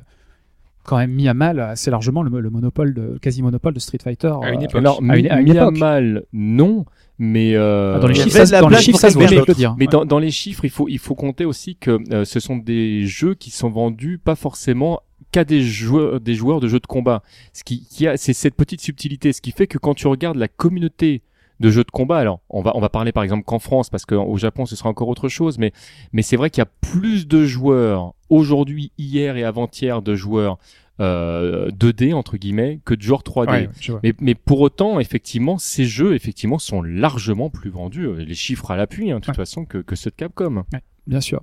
quand 0.85 0.97
même 0.99 1.11
mis 1.13 1.27
à 1.29 1.35
mal 1.35 1.59
assez 1.61 1.91
largement 1.91 2.23
le, 2.23 2.41
le 2.41 2.51
monopole, 2.51 2.95
de, 2.95 3.19
quasi 3.21 3.43
monopole 3.43 3.75
de 3.75 3.81
Street 3.81 3.99
Fighter. 4.03 4.33
À 4.43 4.51
une 4.51 4.61
euh, 4.61 4.65
époque. 4.65 4.77
Alors, 4.81 5.01
à 5.09 5.17
une- 5.17 5.29
à 5.31 5.41
une 5.41 5.53
mis 5.53 5.59
à 5.59 5.71
mal, 5.71 6.25
non, 6.33 6.85
mais 7.19 7.55
euh, 7.55 7.97
Ah, 7.97 8.01
dans 8.01 8.07
les 8.09 8.15
chiffres, 8.15 8.31
ça, 8.37 8.45
de 8.47 8.51
la 8.53 8.61
dans 8.61 8.69
les 8.69 8.73
blague 8.73 8.83
chiffres, 8.83 8.93
pour 8.93 9.01
ça 9.01 9.11
se 9.11 9.15
voit, 9.15 9.23
quelqu'un 9.27 9.41
je 9.41 9.47
peux 9.47 9.53
le 9.53 9.57
dire. 9.57 9.75
Mais 9.79 9.87
Ouais. 9.87 9.91
dans, 9.93 10.05
dans 10.05 10.19
les 10.19 10.31
chiffres, 10.31 10.65
il 10.65 10.71
faut, 10.71 10.89
il 10.89 10.99
faut 10.99 11.15
compter 11.15 11.45
aussi 11.45 11.77
que 11.77 11.99
euh, 12.13 12.25
ce 12.25 12.39
sont 12.41 12.57
des 12.57 13.07
jeux 13.07 13.35
qui 13.35 13.51
sont 13.51 13.71
vendus 13.71 14.19
pas 14.19 14.35
forcément 14.37 15.01
qu'à 15.33 15.45
des 15.45 15.63
joueurs, 15.63 16.21
des 16.21 16.35
joueurs 16.35 16.61
de 16.61 16.69
jeux 16.69 16.81
de 16.81 16.87
combat. 16.87 17.23
Ce 17.53 17.65
qui, 17.65 17.87
qui 17.89 18.07
a, 18.07 18.17
c'est 18.17 18.33
cette 18.33 18.55
petite 18.55 18.81
subtilité, 18.81 19.33
ce 19.33 19.41
qui 19.41 19.51
fait 19.53 19.67
que 19.67 19.79
quand 19.79 19.95
tu 19.95 20.07
regardes 20.07 20.37
la 20.37 20.49
communauté 20.49 21.23
de 21.65 21.71
jeux 21.71 21.85
de 21.85 21.91
combat, 21.91 22.19
alors 22.19 22.41
on 22.51 22.61
va, 22.61 22.77
on 22.77 22.81
va 22.81 22.91
parler 22.91 23.11
par 23.13 23.23
exemple 23.23 23.45
qu'en 23.45 23.59
France, 23.59 23.89
parce 23.89 24.05
qu'au 24.05 24.37
Japon 24.37 24.67
ce 24.67 24.77
sera 24.77 24.91
encore 24.91 25.09
autre 25.09 25.29
chose, 25.29 25.57
mais, 25.59 25.73
mais 26.13 26.21
c'est 26.23 26.37
vrai 26.37 26.51
qu'il 26.51 26.61
y 26.61 26.63
a 26.63 26.71
plus 26.83 27.27
de 27.27 27.47
joueurs 27.47 28.13
aujourd'hui, 28.29 28.93
hier 28.99 29.37
et 29.39 29.45
avant-hier 29.45 30.03
de 30.03 30.15
joueurs 30.15 30.59
euh, 31.01 31.71
2D 31.71 32.13
entre 32.15 32.37
guillemets 32.37 32.81
que 32.85 32.95
de 32.95 33.03
joueurs 33.03 33.23
3D. 33.23 33.51
Ouais, 33.51 33.69
je 33.81 33.93
vois. 33.93 34.01
Mais, 34.05 34.13
mais 34.21 34.35
pour 34.35 34.61
autant, 34.61 35.01
effectivement, 35.01 35.59
ces 35.59 35.87
jeux, 35.87 36.15
effectivement, 36.15 36.59
sont 36.59 36.83
largement 36.83 37.51
plus 37.51 37.71
vendus, 37.71 38.05
euh, 38.07 38.17
les 38.23 38.35
chiffres 38.35 38.71
à 38.71 38.77
l'appui, 38.77 39.11
hein, 39.11 39.17
de 39.17 39.21
toute 39.21 39.29
Ouais. 39.31 39.35
façon, 39.35 39.65
que, 39.65 39.79
que 39.79 39.97
ceux 39.97 40.11
de 40.11 40.17
Capcom. 40.17 40.65
Bien 41.07 41.21
sûr. 41.21 41.41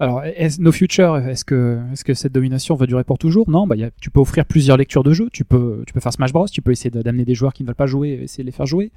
Alors, 0.00 0.24
est 0.24 0.58
No 0.58 0.72
Future, 0.72 1.16
est-ce 1.18 1.44
que, 1.44 1.80
cette 1.94 2.32
domination 2.32 2.74
va 2.74 2.86
durer 2.86 3.04
pour 3.04 3.18
toujours? 3.18 3.48
Non, 3.48 3.66
bah, 3.66 3.76
tu 4.00 4.10
peux 4.10 4.20
offrir 4.20 4.44
plusieurs 4.44 4.76
lectures 4.76 5.04
de 5.04 5.12
jeu. 5.12 5.28
Tu 5.32 5.44
peux, 5.44 5.84
faire 6.00 6.12
Smash 6.12 6.32
Bros. 6.32 6.46
Tu 6.48 6.62
peux 6.62 6.72
essayer 6.72 6.90
d'amener 6.90 7.24
des 7.24 7.34
joueurs 7.34 7.52
qui 7.52 7.62
ne 7.62 7.68
veulent 7.68 7.76
pas 7.76 7.86
jouer, 7.86 8.08
et 8.10 8.22
essayer 8.24 8.44
de 8.44 8.48
les 8.48 8.52
faire 8.52 8.66
jouer. 8.66 8.90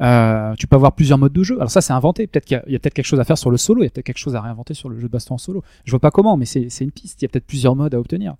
Euh, 0.00 0.54
tu 0.54 0.66
peux 0.66 0.76
avoir 0.76 0.92
plusieurs 0.92 1.18
modes 1.18 1.32
de 1.32 1.42
jeu. 1.42 1.56
Alors 1.56 1.70
ça, 1.70 1.80
c'est 1.80 1.92
inventé. 1.92 2.26
Peut-être 2.26 2.44
qu'il 2.44 2.62
y 2.66 2.76
a, 2.76 2.78
peut-être 2.78 2.94
quelque 2.94 3.06
chose 3.06 3.20
à 3.20 3.24
faire 3.24 3.38
sur 3.38 3.50
le 3.50 3.56
solo. 3.56 3.82
Il 3.82 3.84
y 3.84 3.86
a 3.86 3.90
peut-être 3.90 4.06
quelque 4.06 4.18
chose 4.18 4.34
à 4.34 4.40
réinventer 4.40 4.74
sur 4.74 4.88
le 4.88 4.98
jeu 4.98 5.06
de 5.06 5.12
baston 5.12 5.34
en 5.34 5.38
solo. 5.38 5.62
Je 5.84 5.90
vois 5.90 6.00
pas 6.00 6.10
comment, 6.10 6.36
mais 6.36 6.46
c'est 6.46 6.68
une 6.80 6.90
piste. 6.90 7.22
Il 7.22 7.24
y 7.24 7.26
a 7.26 7.28
peut-être 7.28 7.46
plusieurs 7.46 7.76
modes 7.76 7.94
à 7.94 8.00
obtenir. 8.00 8.34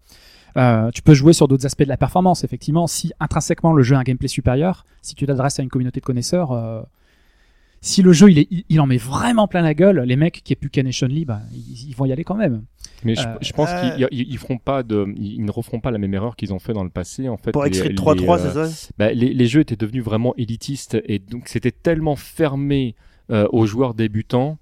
Euh, 0.56 0.90
tu 0.90 1.02
peux 1.02 1.14
jouer 1.14 1.32
sur 1.32 1.48
d'autres 1.48 1.66
aspects 1.66 1.84
de 1.84 1.88
la 1.88 1.96
performance, 1.96 2.44
effectivement. 2.44 2.86
Si 2.86 3.12
intrinsèquement 3.20 3.72
le 3.72 3.82
jeu 3.82 3.96
a 3.96 3.98
un 3.98 4.02
gameplay 4.02 4.28
supérieur, 4.28 4.84
si 5.00 5.14
tu 5.14 5.26
t'adresses 5.26 5.58
à 5.58 5.62
une 5.62 5.68
communauté 5.68 6.00
de 6.00 6.04
connaisseurs, 6.04 6.52
euh, 6.52 6.82
si 7.82 8.00
le 8.00 8.12
jeu 8.12 8.30
il, 8.30 8.64
est, 8.70 8.78
en 8.78 8.86
met 8.86 8.96
vraiment 8.96 9.48
plein 9.48 9.60
la 9.60 9.74
gueule, 9.74 10.00
les 10.00 10.16
mecs 10.16 10.42
qui 10.44 10.52
aient 10.52 10.56
pu 10.56 10.70
Ken 10.70 10.86
et 10.86 10.92
Chun-Li, 10.92 11.24
bah, 11.24 11.40
ils, 11.52 11.88
ils 11.88 11.94
vont 11.94 12.06
y 12.06 12.12
aller 12.12 12.24
quand 12.24 12.36
même. 12.36 12.62
Mais 13.04 13.16
je, 13.16 13.26
Euh, 13.26 13.34
je 13.40 13.52
pense 13.52 13.70
euh, 13.70 13.96
qu'ils 13.96 14.08
ils, 14.12 14.32
ils 14.32 14.38
feront 14.38 14.58
pas 14.58 14.84
de, 14.84 15.12
ils, 15.16 15.34
ils 15.34 15.44
ne 15.44 15.50
referont 15.50 15.80
pas 15.80 15.90
la 15.90 15.98
même 15.98 16.14
erreur 16.14 16.36
qu'ils 16.36 16.54
ont 16.54 16.60
fait 16.60 16.72
dans 16.72 16.84
le 16.84 16.90
passé. 16.90 17.28
En 17.28 17.36
fait, 17.36 17.50
Pour 17.50 17.64
les, 17.64 17.70
3.3, 17.70 18.38
euh, 18.38 18.52
c'est 18.52 18.70
ça 18.70 18.88
bah, 18.96 19.12
les, 19.12 19.34
les 19.34 19.46
jeux 19.46 19.60
étaient 19.60 19.76
devenus 19.76 20.04
vraiment 20.04 20.34
élitistes 20.36 20.96
et 21.04 21.18
donc 21.18 21.48
c'était 21.48 21.72
tellement 21.72 22.16
fermé 22.16 22.94
euh, 23.30 23.48
aux 23.52 23.66
joueurs 23.66 23.94
débutants. 23.94 24.58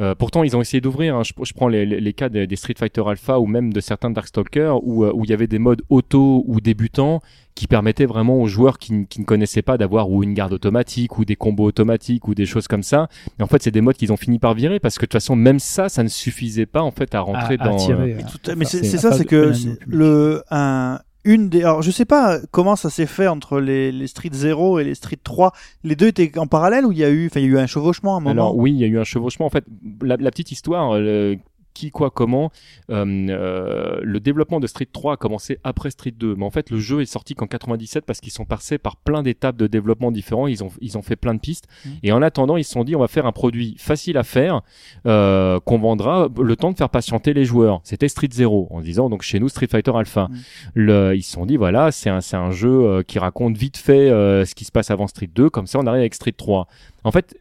Euh, 0.00 0.14
pourtant, 0.14 0.42
ils 0.44 0.56
ont 0.56 0.60
essayé 0.62 0.80
d'ouvrir. 0.80 1.14
hein. 1.16 1.22
Je, 1.24 1.32
je 1.42 1.52
prends 1.52 1.68
les, 1.68 1.84
les- 1.84 2.00
les 2.00 2.12
cas 2.14 2.28
des, 2.30 2.46
des 2.46 2.56
Street 2.56 2.74
Fighter 2.76 3.02
Alpha 3.06 3.38
ou 3.38 3.46
même 3.46 3.72
de 3.72 3.80
certains 3.80 4.10
Darkstalkers 4.10 4.82
où 4.82 5.04
euh, 5.04 5.12
où 5.14 5.24
il 5.24 5.30
y 5.30 5.34
avait 5.34 5.46
des 5.46 5.58
modes 5.58 5.82
auto 5.90 6.42
ou 6.46 6.60
débutants 6.60 7.20
qui 7.54 7.66
permettaient 7.66 8.06
vraiment 8.06 8.40
aux 8.40 8.46
joueurs 8.46 8.78
qui, 8.78 9.06
qui 9.06 9.20
ne 9.20 9.26
connaissaient 9.26 9.60
pas 9.60 9.76
d'avoir 9.76 10.08
ou 10.10 10.22
une 10.22 10.32
garde 10.32 10.52
automatique 10.54 11.18
ou 11.18 11.24
des 11.26 11.36
combos 11.36 11.64
automatiques 11.64 12.26
ou 12.28 12.34
des 12.34 12.46
choses 12.46 12.66
comme 12.68 12.82
ça. 12.82 13.08
Et 13.38 13.42
en 13.42 13.46
fait, 13.46 13.62
c'est 13.62 13.70
des 13.70 13.82
modes 13.82 13.96
qu'ils 13.96 14.12
ont 14.12 14.16
fini 14.16 14.38
par 14.38 14.54
virer 14.54 14.80
parce 14.80 14.96
que 14.96 15.02
de 15.02 15.06
toute 15.08 15.12
façon, 15.14 15.36
même 15.36 15.58
ça, 15.58 15.88
ça 15.90 16.02
ne 16.02 16.08
suffisait 16.08 16.64
pas 16.66 16.80
en 16.80 16.92
fait 16.92 17.14
à 17.14 17.20
rentrer 17.20 17.56
à 17.60 17.64
dans. 17.64 17.76
euh, 18.00 18.06
euh, 18.14 18.18
à- 18.52 18.56
mais 18.56 18.64
c'est 18.84 18.98
ça, 18.98 19.10
c'est 19.18 19.24
que 19.26 19.52
le 19.86 20.42
un 20.50 21.00
une 21.24 21.48
des 21.48 21.62
alors 21.62 21.82
je 21.82 21.90
sais 21.90 22.04
pas 22.04 22.38
comment 22.50 22.76
ça 22.76 22.90
s'est 22.90 23.06
fait 23.06 23.26
entre 23.26 23.60
les, 23.60 23.92
les 23.92 24.06
Street 24.06 24.30
0 24.32 24.78
et 24.78 24.84
les 24.84 24.94
Street 24.94 25.18
3 25.22 25.52
les 25.84 25.96
deux 25.96 26.08
étaient 26.08 26.38
en 26.38 26.46
parallèle 26.46 26.86
ou 26.86 26.92
il 26.92 26.98
y 26.98 27.04
a 27.04 27.10
eu 27.10 27.26
enfin 27.26 27.40
il 27.40 27.44
y 27.44 27.48
a 27.48 27.52
eu 27.52 27.58
un 27.58 27.66
chevauchement 27.66 28.14
à 28.14 28.16
un 28.18 28.20
moment? 28.20 28.30
Alors 28.30 28.56
oui, 28.56 28.72
il 28.72 28.78
y 28.78 28.84
a 28.84 28.86
eu 28.86 28.98
un 28.98 29.04
chevauchement. 29.04 29.46
En 29.46 29.50
fait, 29.50 29.64
la, 30.02 30.16
la 30.16 30.30
petite 30.30 30.52
histoire, 30.52 30.94
euh, 30.94 31.36
qui, 31.74 31.90
quoi, 31.90 32.10
comment, 32.10 32.50
euh, 32.90 33.04
euh, 33.28 34.00
le 34.02 34.20
développement 34.20 34.60
de 34.60 34.66
Street 34.66 34.88
3 34.90 35.14
a 35.14 35.16
commencé 35.16 35.58
après 35.64 35.90
Street 35.90 36.12
2. 36.16 36.36
Mais 36.36 36.44
en 36.44 36.50
fait, 36.50 36.70
le 36.70 36.78
jeu 36.78 37.00
est 37.00 37.06
sorti 37.06 37.34
qu'en 37.34 37.46
97 37.46 38.04
parce 38.04 38.20
qu'ils 38.20 38.32
sont 38.32 38.44
passés 38.44 38.78
par 38.78 38.96
plein 38.96 39.22
d'étapes 39.22 39.56
de 39.56 39.66
développement 39.66 40.10
différents. 40.10 40.46
Ils 40.46 40.62
ont, 40.64 40.70
ils 40.80 40.98
ont 40.98 41.02
fait 41.02 41.16
plein 41.16 41.34
de 41.34 41.40
pistes. 41.40 41.66
Mhm. 41.84 41.92
Et 42.02 42.12
en 42.12 42.22
attendant, 42.22 42.56
ils 42.56 42.64
se 42.64 42.72
sont 42.72 42.84
dit, 42.84 42.96
on 42.96 43.00
va 43.00 43.08
faire 43.08 43.26
un 43.26 43.32
produit 43.32 43.76
facile 43.78 44.16
à 44.16 44.22
faire, 44.22 44.62
euh, 45.06 45.60
qu'on 45.60 45.78
vendra 45.78 46.28
le 46.40 46.56
temps 46.56 46.72
de 46.72 46.76
faire 46.76 46.90
patienter 46.90 47.34
les 47.34 47.44
joueurs. 47.44 47.80
C'était 47.84 48.08
Street 48.08 48.28
0, 48.30 48.68
en 48.70 48.80
disant, 48.80 49.08
donc 49.08 49.22
chez 49.22 49.40
nous, 49.40 49.48
Street 49.48 49.68
Fighter 49.68 49.92
Alpha. 49.94 50.28
Le, 50.74 51.14
ils 51.14 51.22
se 51.22 51.32
sont 51.32 51.46
dit, 51.46 51.56
voilà, 51.56 51.92
c'est 51.92 52.10
un, 52.10 52.20
c'est 52.20 52.36
un 52.36 52.50
jeu 52.50 53.02
qui 53.06 53.18
raconte 53.18 53.56
vite 53.56 53.76
fait 53.76 54.08
ce 54.08 54.54
qui 54.54 54.64
se 54.64 54.72
passe 54.72 54.90
avant 54.90 55.06
Street 55.06 55.30
2. 55.32 55.50
Comme 55.50 55.66
ça, 55.66 55.78
on 55.78 55.86
arrive 55.86 56.00
avec 56.00 56.14
Street 56.14 56.32
3. 56.32 56.66
En 57.04 57.12
fait, 57.12 57.36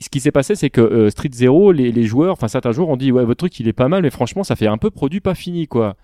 ce 0.00 0.08
qui 0.08 0.20
s'est 0.20 0.32
passé, 0.32 0.54
c'est 0.56 0.70
que 0.70 0.80
euh, 0.80 1.10
Street 1.10 1.30
Zero, 1.32 1.72
les, 1.72 1.92
les 1.92 2.04
joueurs, 2.04 2.32
enfin 2.32 2.48
certains 2.48 2.72
joueurs 2.72 2.88
ont 2.88 2.96
dit 2.96 3.12
ouais 3.12 3.24
votre 3.24 3.38
truc 3.38 3.58
il 3.60 3.68
est 3.68 3.72
pas 3.72 3.88
mal, 3.88 4.02
mais 4.02 4.10
franchement 4.10 4.44
ça 4.44 4.56
fait 4.56 4.66
un 4.66 4.76
peu 4.78 4.90
produit 4.90 5.20
pas 5.20 5.34
fini 5.34 5.66
quoi. 5.68 5.96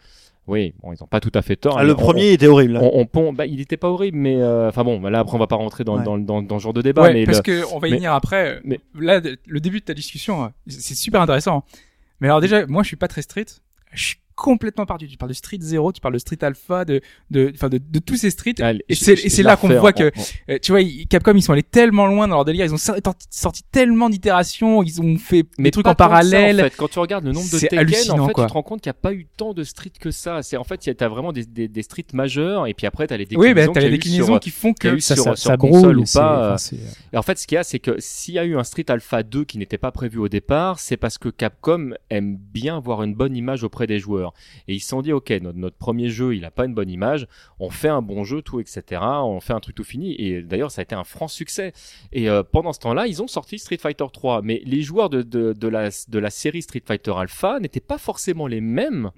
Oui, 0.47 0.73
bon 0.83 0.93
ils 0.93 1.03
ont 1.03 1.07
pas 1.07 1.21
tout 1.21 1.31
à 1.35 1.43
fait 1.43 1.57
tort. 1.57 1.77
Ah, 1.79 1.85
le 1.85 1.93
on- 1.93 1.97
premier 1.97 2.33
était 2.33 2.47
horrible 2.47 2.77
hein. 2.77 2.81
on, 3.15 3.33
bah, 3.33 3.47
il 3.47 3.61
était 3.61 3.77
pas 3.77 3.89
horrible, 3.89 4.17
mais 4.17 4.41
euh, 4.41 4.69
enfin 4.69 4.85
bon, 4.85 5.01
là 5.03 5.19
après 5.21 5.37
on 5.37 5.39
va 5.39 5.47
pas 5.47 5.57
rentrer 5.57 5.85
dans, 5.85 5.99
Ouais. 5.99 6.05
dans, 6.05 6.19
dans, 6.19 6.41
dans 6.43 6.59
ce 6.59 6.63
genre 6.65 6.73
de 6.73 6.83
débat, 6.83 7.03
Ouais, 7.03 7.13
mais 7.13 7.25
parce 7.25 7.39
le- 7.39 7.43
que 7.43 7.75
on 7.75 7.79
va 7.79 7.89
y 7.89 7.91
mais- 7.91 7.97
venir 7.99 8.13
après. 8.15 8.61
mais- 8.65 8.81
Là, 8.99 9.21
le 9.47 9.61
début 9.61 9.81
de 9.81 9.85
ta 9.85 9.95
discussion, 9.95 10.45
euh, 10.45 10.49
c'est 10.69 10.95
super 10.95 11.21
intéressant. 11.21 11.65
Mais 12.21 12.29
alors 12.29 12.41
déjà, 12.41 12.67
moi, 12.67 12.83
je 12.83 12.89
suis 12.89 12.97
pas 12.97 13.09
très 13.09 13.23
street. 13.23 13.47
Je 13.93 14.05
suis 14.05 14.17
complètement 14.41 14.87
perdu. 14.87 15.07
Tu 15.07 15.17
parles 15.19 15.31
de 15.31 15.35
Street 15.37 15.59
0, 15.61 15.93
tu 15.93 16.01
parles 16.01 16.15
de 16.15 16.19
Street 16.19 16.39
Alpha, 16.43 16.85
de, 16.85 17.01
de, 17.31 17.53
enfin, 17.55 17.69
de, 17.69 17.79
de 17.79 17.99
tous 17.99 18.17
ces 18.17 18.31
streets. 18.31 18.55
Et 18.89 18.95
c'est- 18.95 19.43
là 19.43 19.57
qu'on 19.57 19.69
voit 19.81 19.93
que- 19.93 20.09
en- 20.19 20.53
Euh, 20.53 20.59
tu 20.61 20.73
vois, 20.73 20.81
Capcom, 21.09 21.35
ils 21.35 21.43
sont 21.43 21.53
allés 21.53 21.63
tellement 21.63 22.07
loin 22.07 22.27
dans 22.27 22.37
leur 22.37 22.45
délire. 22.45 22.65
Ils 22.65 22.73
ont 22.75 22.79
sorti, 22.79 23.03
sorti 23.31 23.63
tellement 23.71 24.09
d'itérations. 24.09 24.83
Ils 24.83 25.01
ont 25.01 25.19
fait 25.19 25.45
des 25.59 25.71
trucs 25.71 25.87
en 25.87 25.91
ça, 25.91 25.95
parallèle. 25.95 26.61
en 26.61 26.65
fait. 26.65 26.77
Quand 26.77 26.89
tu 26.89 26.99
regardes 26.99 27.25
le 27.25 27.33
nombre 27.33 27.47
de 27.51 27.59
Tekken, 27.59 28.11
en 28.21 28.27
fait, 28.27 28.33
quoi. 28.33 28.45
tu 28.45 28.49
te 28.49 28.53
rends 28.55 28.63
compte 28.63 28.81
qu'il 28.81 28.89
n'y 28.91 28.97
a 28.97 29.01
pas 29.01 29.13
eu 29.13 29.27
tant 29.37 29.53
de 29.53 29.63
streets 29.63 29.93
que 30.01 30.11
ça. 30.11 30.43
C'est 30.43 30.57
en 30.57 30.65
fait, 30.65 30.79
t'as 30.97 31.09
vraiment 31.09 31.33
des, 31.33 31.45
des, 31.45 31.69
des 31.69 31.83
streets 31.83 32.07
majeurs, 32.15 32.67
et 32.67 32.75
puis 32.75 32.87
après 32.87 33.07
t'as 33.07 33.17
les 33.17 33.25
déclinaisons. 33.27 33.49
Oui, 33.49 33.55
bah, 33.67 33.73
t'as 33.73 33.81
les 33.81 33.91
déclinaisons 33.91 34.27
sur- 34.27 34.41
qui 34.41 34.51
font 34.51 34.73
que 34.73 34.99
ça, 35.01 35.15
sur, 35.15 35.25
ça, 35.25 35.37
sur 35.37 35.51
ça 35.51 35.57
console 35.57 35.99
ou 35.99 36.05
pas. 36.05 36.07
enfin, 36.07 36.53
euh, 36.55 36.57
c'est- 36.57 36.77
Et 37.13 37.17
en 37.17 37.23
fait, 37.23 37.39
ce 37.39 37.47
qu'il 37.47 37.57
y 37.57 37.59
a, 37.59 37.63
c'est 37.65 37.79
que 37.79 37.97
s'il 37.99 38.35
y 38.35 38.39
a 38.39 38.45
eu 38.45 38.57
un 38.57 38.65
Street 38.65 38.85
Alpha 38.89 39.23
2 39.23 39.45
qui 39.45 39.59
n'était 39.59 39.79
pas 39.79 39.91
prévu 39.93 40.19
au 40.19 40.29
départ, 40.29 40.79
c'est 40.79 40.97
parce 40.97 41.19
que 41.19 41.29
Capcom 41.29 41.91
aime 42.11 42.37
bien 42.37 42.77
avoir 42.77 43.03
une 43.03 43.15
bonne 43.15 43.37
image 43.37 43.65
auprès 43.65 43.87
des 43.87 43.99
joueurs. 43.99 44.30
Et 44.69 44.75
ils 44.75 44.81
se 44.81 44.89
sont 44.89 45.03
dit, 45.03 45.13
ok, 45.13 45.31
notre, 45.43 45.77
premier 45.77 46.09
jeu, 46.09 46.35
il 46.35 46.45
a 46.45 46.51
pas 46.51 46.67
une 46.67 46.75
bonne 46.75 46.91
image, 46.91 47.27
on 47.59 47.71
fait 47.71 47.89
un 47.89 48.03
bon 48.03 48.25
jeu, 48.25 48.43
tout, 48.43 48.61
etc. 48.61 49.03
On 49.03 49.41
fait 49.41 49.53
un 49.53 49.61
truc 49.61 49.75
tout 49.75 49.85
fini. 49.85 50.15
Et 50.19 50.43
d'ailleurs, 50.43 50.71
ça 50.71 50.81
a 50.81 50.85
été 50.85 50.95
un 50.95 51.05
franc 51.05 51.29
succès. 51.29 51.73
Et 52.13 52.29
euh, 52.29 52.43
pendant 52.43 52.73
ce 52.73 52.81
temps-là, 52.81 53.07
ils 53.07 53.23
ont 53.23 53.29
sorti 53.29 53.59
Street 53.59 53.79
Fighter 53.79 54.07
3. 54.13 54.43
Mais 54.43 54.63
les 54.65 54.83
joueurs 54.83 55.11
de 55.11 56.19
la 56.19 56.31
série 56.31 56.63
Street 56.63 56.83
Fighter 56.85 57.13
Alpha 57.17 57.61
n'étaient 57.61 57.81
pas 57.81 57.99
forcément 57.99 58.47
les 58.47 58.61
mêmes 58.61 59.11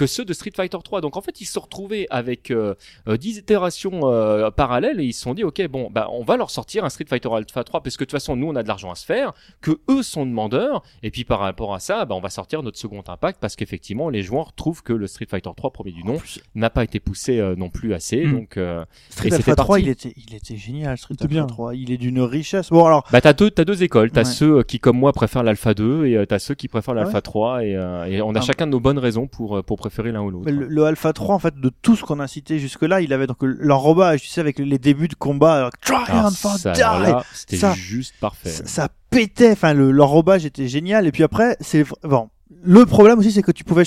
que 0.00 0.06
ceux 0.06 0.24
de 0.24 0.32
Street 0.32 0.52
Fighter 0.56 0.78
3. 0.82 1.02
Donc 1.02 1.18
en 1.18 1.20
fait, 1.20 1.42
ils 1.42 1.44
se 1.44 1.52
sont 1.52 1.60
retrouvés 1.60 2.06
avec 2.08 2.50
euh, 2.50 2.74
euh, 3.06 3.18
10 3.18 3.36
itérations 3.36 4.00
euh, 4.04 4.50
parallèles 4.50 4.98
et 4.98 5.04
ils 5.04 5.12
se 5.12 5.20
sont 5.20 5.34
dit, 5.34 5.44
ok, 5.44 5.66
bon, 5.68 5.90
bah 5.90 6.08
on 6.10 6.24
va 6.24 6.38
leur 6.38 6.50
sortir 6.50 6.86
un 6.86 6.88
Street 6.88 7.04
Fighter 7.06 7.28
Alpha 7.30 7.62
3 7.64 7.82
parce 7.82 7.98
que 7.98 8.04
de 8.04 8.06
toute 8.06 8.12
façon, 8.12 8.34
nous, 8.34 8.46
on 8.48 8.56
a 8.56 8.62
de 8.62 8.68
l'argent 8.68 8.90
à 8.90 8.94
se 8.94 9.04
faire, 9.04 9.34
que 9.60 9.72
eux 9.90 10.02
sont 10.02 10.24
demandeurs 10.24 10.82
et 11.02 11.10
puis 11.10 11.24
par 11.24 11.40
rapport 11.40 11.74
à 11.74 11.80
ça, 11.80 12.06
bah, 12.06 12.14
on 12.14 12.20
va 12.20 12.30
sortir 12.30 12.62
notre 12.62 12.78
second 12.78 13.02
impact 13.06 13.40
parce 13.42 13.56
qu'effectivement, 13.56 14.08
les 14.08 14.22
joueurs 14.22 14.54
trouvent 14.54 14.82
que 14.82 14.94
le 14.94 15.06
Street 15.06 15.26
Fighter 15.28 15.50
3 15.54 15.70
premier 15.70 15.92
du 15.92 16.02
nom 16.02 16.16
n'a 16.54 16.70
pas 16.70 16.82
été 16.84 16.98
poussé 16.98 17.38
euh, 17.38 17.54
non 17.54 17.68
plus 17.68 17.92
assez. 17.92 18.24
Mm. 18.24 18.32
Donc 18.32 18.56
euh, 18.56 18.82
Street 19.10 19.28
et 19.28 19.32
Alpha 19.34 19.42
c'était 19.52 19.56
3 19.56 19.66
parti. 19.76 19.82
il 19.82 19.88
était 19.90 20.14
il 20.16 20.34
était 20.34 20.56
génial 20.56 20.96
Street 20.96 21.16
Alpha 21.20 21.28
bien. 21.28 21.46
3 21.46 21.74
il 21.74 21.92
est 21.92 21.98
d'une 21.98 22.20
richesse 22.22 22.70
bon 22.70 22.86
alors 22.86 23.04
Bah 23.12 23.20
t'as 23.20 23.34
deux, 23.34 23.50
t'as 23.50 23.64
deux 23.66 23.82
écoles. 23.82 24.10
T'as 24.10 24.20
Ouais. 24.20 24.24
ceux 24.24 24.58
euh, 24.58 24.62
qui 24.62 24.80
comme 24.80 24.98
moi 24.98 25.12
préfèrent 25.12 25.42
l'Alpha 25.42 25.74
2 25.74 26.06
et 26.06 26.16
euh, 26.16 26.24
t'as 26.24 26.38
ceux 26.38 26.54
qui 26.54 26.68
préfèrent 26.68 26.94
Ah 26.96 27.02
l'Alpha 27.02 27.20
3 27.20 27.64
et, 27.64 27.76
euh, 27.76 28.04
et 28.06 28.22
on 28.22 28.34
a 28.34 28.38
Ah. 28.38 28.42
chacun 28.42 28.66
de 28.66 28.70
nos 28.72 28.80
bonnes 28.80 28.98
raisons 28.98 29.26
pour 29.26 29.58
euh, 29.58 29.62
pour 29.62 29.76
préférer 29.76 29.89
l'un 29.98 30.22
ou 30.22 30.30
l'autre. 30.30 30.44
Mais 30.46 30.52
le, 30.52 30.66
le 30.66 30.84
Alpha 30.84 31.12
3 31.12 31.34
en 31.34 31.38
fait 31.38 31.54
de 31.58 31.70
tout 31.82 31.96
ce 31.96 32.02
qu'on 32.04 32.20
a 32.20 32.26
cité 32.26 32.58
jusque 32.58 32.82
là 32.82 33.00
il 33.00 33.12
avait 33.12 33.26
donc 33.26 33.38
l'enrobage 33.40 34.22
tu 34.22 34.28
sais 34.28 34.40
avec 34.40 34.58
les 34.58 34.78
débuts 34.78 35.08
de 35.08 35.14
combat 35.14 35.54
alors, 35.54 35.70
Triumph 35.80 36.44
or 36.44 36.56
ça, 36.56 37.22
c'était 37.32 37.74
juste 37.74 38.14
parfait. 38.20 38.50
ça, 38.50 38.64
ça 38.66 38.88
pétait 39.10 39.52
enfin 39.52 39.74
le 39.74 39.90
l'enrobage 39.90 40.44
était 40.46 40.68
génial 40.68 41.06
et 41.06 41.12
puis 41.12 41.22
après 41.22 41.56
c'est 41.60 41.84
bon 42.02 42.30
le 42.62 42.86
problème 42.86 43.18
aussi 43.18 43.32
c'est 43.32 43.42
que 43.42 43.52
tu 43.52 43.64
pouvais 43.64 43.84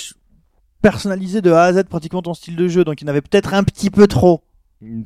personnaliser 0.82 1.40
de 1.40 1.50
A 1.50 1.64
à 1.64 1.72
Z 1.72 1.84
pratiquement 1.84 2.22
ton 2.22 2.34
style 2.34 2.56
de 2.56 2.68
jeu 2.68 2.84
donc 2.84 3.00
il 3.00 3.04
y 3.04 3.06
en 3.06 3.10
avait 3.10 3.22
peut-être 3.22 3.54
un 3.54 3.64
petit 3.64 3.90
peu 3.90 4.06
trop 4.06 4.42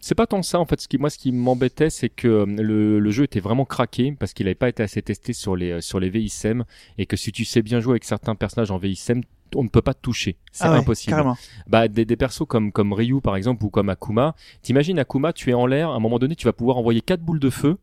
C'est 0.01 0.15
pas 0.15 0.27
tant 0.27 0.43
ça 0.43 0.59
en 0.61 0.65
fait. 0.67 0.81
Ce 0.81 0.89
qui 0.89 0.99
moi, 0.99 1.11
ce 1.11 1.19
qui 1.19 1.33
m'embêtait, 1.33 1.91
c'est 1.91 2.09
que 2.09 2.29
euh, 2.29 2.47
le, 2.47 2.99
le 2.99 3.11
jeu 3.11 3.25
était 3.25 3.41
vraiment 3.41 3.65
craqué 3.65 4.13
parce 4.19 4.33
qu'il 4.33 4.47
n'avait 4.47 4.55
pas 4.55 4.69
été 4.69 4.83
assez 4.83 5.03
testé 5.03 5.33
sur 5.33 5.57
les 5.57 5.73
euh, 5.73 5.81
sur 5.81 6.01
les 6.01 6.11
VISM 6.11 6.65
et 6.99 7.07
que 7.07 7.17
si 7.17 7.33
tu 7.33 7.45
sais 7.45 7.63
bien 7.63 7.81
jouer 7.81 7.93
avec 7.93 8.05
certains 8.05 8.35
personnages 8.35 8.71
en 8.71 8.79
VISM, 8.79 9.21
on 9.55 9.65
ne 9.65 9.69
peut 9.69 9.83
pas 9.83 9.95
te 9.95 10.01
toucher. 10.01 10.37
C'est 10.53 10.65
Ah 10.65 10.73
ouais, 10.73 10.79
impossible. 10.79 11.11
carrément 11.11 11.37
Bah 11.67 11.89
des, 11.89 12.05
des 12.05 12.17
persos 12.17 12.47
comme 12.47 12.73
comme 12.73 12.93
Ryu 12.93 13.21
par 13.21 13.37
exemple 13.37 13.65
ou 13.65 13.71
comme 13.71 13.89
Akuma. 13.89 14.35
T'imagines 14.63 14.99
Akuma, 14.99 15.33
tu 15.33 15.51
es 15.51 15.55
en 15.55 15.67
l'air. 15.67 15.91
À 15.91 15.95
un 15.95 16.01
moment 16.01 16.19
donné, 16.19 16.35
tu 16.37 16.45
vas 16.47 16.53
pouvoir 16.53 16.77
envoyer 16.79 17.01
quatre 17.01 17.23
boules 17.23 17.41
de 17.41 17.51
feu. 17.51 17.79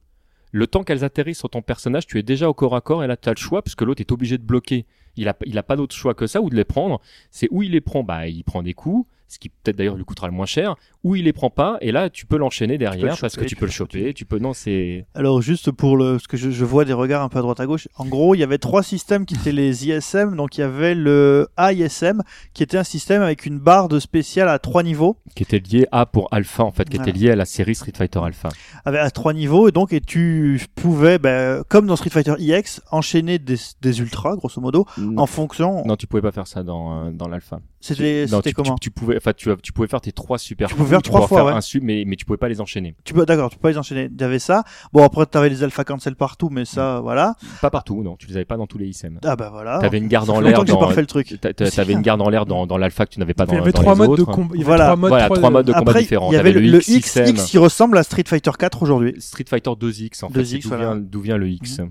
Le 0.51 0.67
temps 0.67 0.83
qu'elles 0.83 1.03
atterrissent 1.03 1.39
sur 1.39 1.49
ton 1.49 1.61
personnage, 1.61 2.07
tu 2.07 2.17
es 2.17 2.23
déjà 2.23 2.49
au 2.49 2.53
corps 2.53 2.75
à 2.75 2.81
corps 2.81 3.03
et 3.03 3.07
là 3.07 3.17
tu 3.17 3.27
as 3.27 3.33
le 3.33 3.37
choix 3.37 3.61
parce 3.61 3.75
que 3.75 3.83
l'autre 3.83 4.01
est 4.01 4.11
obligé 4.11 4.37
de 4.37 4.43
bloquer. 4.43 4.85
Il 5.17 5.27
a 5.27 5.35
il 5.45 5.57
a 5.57 5.63
pas 5.63 5.75
d'autre 5.75 5.95
choix 5.95 6.13
que 6.13 6.27
ça 6.27 6.41
ou 6.41 6.49
de 6.49 6.55
les 6.55 6.63
prendre. 6.65 7.01
C'est 7.31 7.47
où 7.51 7.61
il 7.63 7.71
les 7.71 7.81
prend, 7.81 8.03
bah 8.03 8.27
il 8.27 8.43
prend 8.43 8.63
des 8.63 8.73
coups, 8.73 9.07
ce 9.27 9.39
qui 9.39 9.49
peut-être 9.49 9.75
d'ailleurs 9.77 9.95
lui 9.95 10.05
coûtera 10.05 10.27
le 10.27 10.33
moins 10.33 10.45
cher. 10.45 10.75
Ou 11.03 11.15
il 11.15 11.25
les 11.25 11.33
prend 11.33 11.49
pas 11.51 11.77
et 11.81 11.91
là 11.91 12.09
tu 12.09 12.25
peux 12.25 12.37
l'enchaîner 12.37 12.77
derrière 12.77 13.13
le 13.15 13.19
parce 13.21 13.35
que 13.35 13.41
tu 13.41 13.47
tu 13.47 13.55
peux 13.55 13.65
le 13.65 13.71
choper. 13.71 14.13
Tu 14.13 14.25
peux 14.25 14.39
non 14.39 14.53
c'est 14.53 15.05
Alors 15.13 15.41
juste 15.41 15.71
pour 15.71 15.97
le, 15.97 16.13
parce 16.13 16.27
que 16.27 16.35
je, 16.37 16.49
je 16.49 16.65
vois 16.65 16.83
des 16.85 16.93
regards 16.93 17.21
un 17.21 17.29
peu 17.29 17.37
à 17.39 17.41
droite 17.41 17.59
à 17.59 17.65
gauche. 17.65 17.87
En 17.95 18.05
gros, 18.05 18.33
il 18.35 18.39
y 18.39 18.43
avait 18.43 18.57
trois 18.57 18.81
systèmes 18.83 19.25
qui 19.25 19.35
étaient 19.35 19.51
les 19.51 19.87
ISM. 19.87 20.35
Donc 20.35 20.57
il 20.57 20.61
y 20.61 20.63
avait 20.63 20.95
le 20.95 21.47
AISM, 21.57 22.21
qui 22.53 22.63
était 22.63 22.77
un 22.77 22.83
système 22.83 23.21
avec 23.21 23.45
une 23.45 23.59
barre 23.59 23.87
de 23.87 23.99
spécial 23.99 24.49
à 24.49 24.57
trois 24.59 24.83
niveaux, 24.83 25.17
qui 25.35 25.43
était 25.43 25.59
lié 25.59 25.85
à 25.91 26.05
pour 26.05 26.27
Alpha 26.31 26.63
en 26.63 26.71
fait, 26.71 26.89
qui 26.89 26.97
Voilà. 26.97 27.11
était 27.11 27.19
lié 27.19 27.31
à 27.31 27.35
la 27.35 27.45
série 27.45 27.75
Street 27.75 27.93
Fighter 27.95 28.19
Alpha. 28.23 28.49
avec 28.83 29.01
à 29.01 29.11
trois 29.11 29.33
niveaux, 29.33 29.67
et 29.67 29.71
donc 29.71 29.93
et 29.93 30.01
tu 30.01 30.59
pouvais, 30.75 31.19
ben, 31.19 31.63
comme 31.69 31.85
dans 31.87 31.95
Street 31.95 32.09
Fighter 32.09 32.33
EX, 32.39 32.81
enchaîner 32.91 33.37
des, 33.39 33.57
des 33.81 33.99
ultras, 33.99 34.35
grosso 34.35 34.59
modo, 34.61 34.85
en 35.17 35.25
fonction. 35.27 35.83
Non, 35.85 35.95
tu 35.95 36.07
pouvais 36.07 36.21
pas 36.21 36.31
faire 36.31 36.47
ça 36.47 36.63
dans 36.63 37.05
euh, 37.07 37.11
dans 37.11 37.27
l'Alpha. 37.27 37.59
C'était 37.85 38.25
Non, 38.31 38.37
c'était 38.37 38.49
tu, 38.49 38.55
comment 38.55 38.75
tu, 38.75 38.89
tu 38.89 38.91
pouvais, 38.91 39.17
enfin, 39.17 39.31
tu, 39.35 39.49
tu 39.61 39.71
pouvais 39.71 39.87
faire 39.87 40.01
tes 40.01 40.11
trois 40.11 40.37
super. 40.37 40.67
Tu 40.69 40.75
pouvais 40.75 40.89
faire 40.89 41.01
trois 41.01 41.27
fois, 41.27 41.37
faire 41.39 41.45
ouais. 41.45 41.51
un 41.53 41.61
sub, 41.61 41.83
mais, 41.83 42.03
mais 42.07 42.15
tu 42.15 42.25
pouvais 42.25 42.37
pas 42.37 42.49
les 42.49 42.61
enchaîner. 42.61 42.95
Tu 43.03 43.13
peux 43.13 43.25
d'accord, 43.25 43.49
tu 43.49 43.57
peux 43.57 43.61
pas 43.61 43.69
les 43.69 43.77
enchaîner. 43.77 44.09
T'avais 44.09 44.39
ça. 44.39 44.63
Bon 44.93 45.03
après 45.03 45.25
t'avais 45.27 45.49
les 45.49 45.63
alpha 45.63 45.83
cancel 45.83 46.15
partout, 46.15 46.49
mais 46.51 46.65
ça 46.65 46.99
voilà. 47.01 47.35
Pas 47.61 47.69
partout, 47.69 48.01
non. 48.03 48.15
Tu 48.17 48.27
les 48.27 48.35
avais 48.37 48.45
pas 48.45 48.57
dans 48.57 48.65
tous 48.67 48.77
les 48.77 48.87
ISM. 48.87 49.19
Ah 49.23 49.35
bah 49.35 49.49
voilà. 49.51 49.79
T'avais 49.79 49.97
une 49.99 50.07
garde 50.07 50.29
en 50.29 50.39
l'air 50.39 50.63
dans. 50.63 50.87
pas 50.87 50.99
le 51.01 51.05
truc. 51.05 51.39
T'avais 51.39 51.93
une 51.93 52.01
garde 52.01 52.21
en 52.21 52.29
l'air 52.29 52.45
dans, 52.45 52.65
dans 52.65 52.77
l'alpha 52.77 53.05
que 53.05 53.11
tu 53.11 53.19
n'avais 53.19 53.33
pas 53.33 53.45
dans, 53.45 53.53
il 53.53 53.57
y 53.57 53.59
avait 53.59 53.71
dans 53.71 53.81
trois 53.81 53.93
les 53.93 53.99
modes 53.99 54.17
de 54.17 54.21
autres. 54.23 54.39
Il 54.53 54.61
y 54.61 54.63
avait 54.63 54.63
Voilà. 54.63 54.83
trois 54.85 54.95
modes, 54.95 55.09
Voilà, 55.09 55.29
trois 55.29 55.49
modes 55.51 55.65
de 55.67 55.73
combat 55.73 55.91
Après 55.91 56.01
différents. 56.01 56.31
il 56.31 56.35
y 56.35 56.37
avait 56.37 56.51
le, 56.53 56.59
le 56.61 56.79
X, 56.89 57.17
XXM. 57.17 57.25
X 57.35 57.45
qui 57.45 57.57
ressemble 57.57 57.97
à 57.97 58.03
Street 58.03 58.23
Fighter 58.27 58.51
4 58.57 58.81
aujourd'hui. 58.81 59.13
Street 59.19 59.45
Fighter 59.47 59.69
2X 59.71 60.25
en 60.25 60.29
fait. 60.29 60.39
2X, 60.41 60.61
c'est 60.63 60.69
d'où 60.69 60.75
vient, 60.77 60.95
d'où 60.95 61.21
vient 61.21 61.37
le 61.37 61.47
X. 61.49 61.81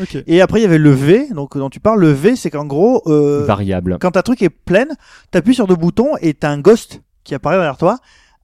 Ok. 0.00 0.18
Et 0.26 0.40
après 0.40 0.60
il 0.60 0.62
y 0.62 0.66
avait 0.66 0.78
le 0.78 0.90
V, 0.92 1.28
donc 1.34 1.56
dont 1.58 1.70
tu 1.70 1.80
parles. 1.80 2.00
Le 2.00 2.12
V 2.12 2.36
c'est 2.36 2.50
qu'en 2.50 2.66
gros 2.66 3.02
euh, 3.06 3.44
Variable. 3.46 3.98
quand 4.00 4.12
ta 4.12 4.22
truc 4.22 4.42
est 4.42 4.50
pleine, 4.50 4.88
t'appuies 5.40 5.54
sur 5.54 5.66
deux 5.66 5.76
boutons 5.76 6.18
et 6.20 6.34
t'as 6.34 6.50
un 6.50 6.58
ghost 6.58 7.00
qui 7.24 7.34
apparaît 7.34 7.56
derrière 7.56 7.78
toi, 7.78 7.98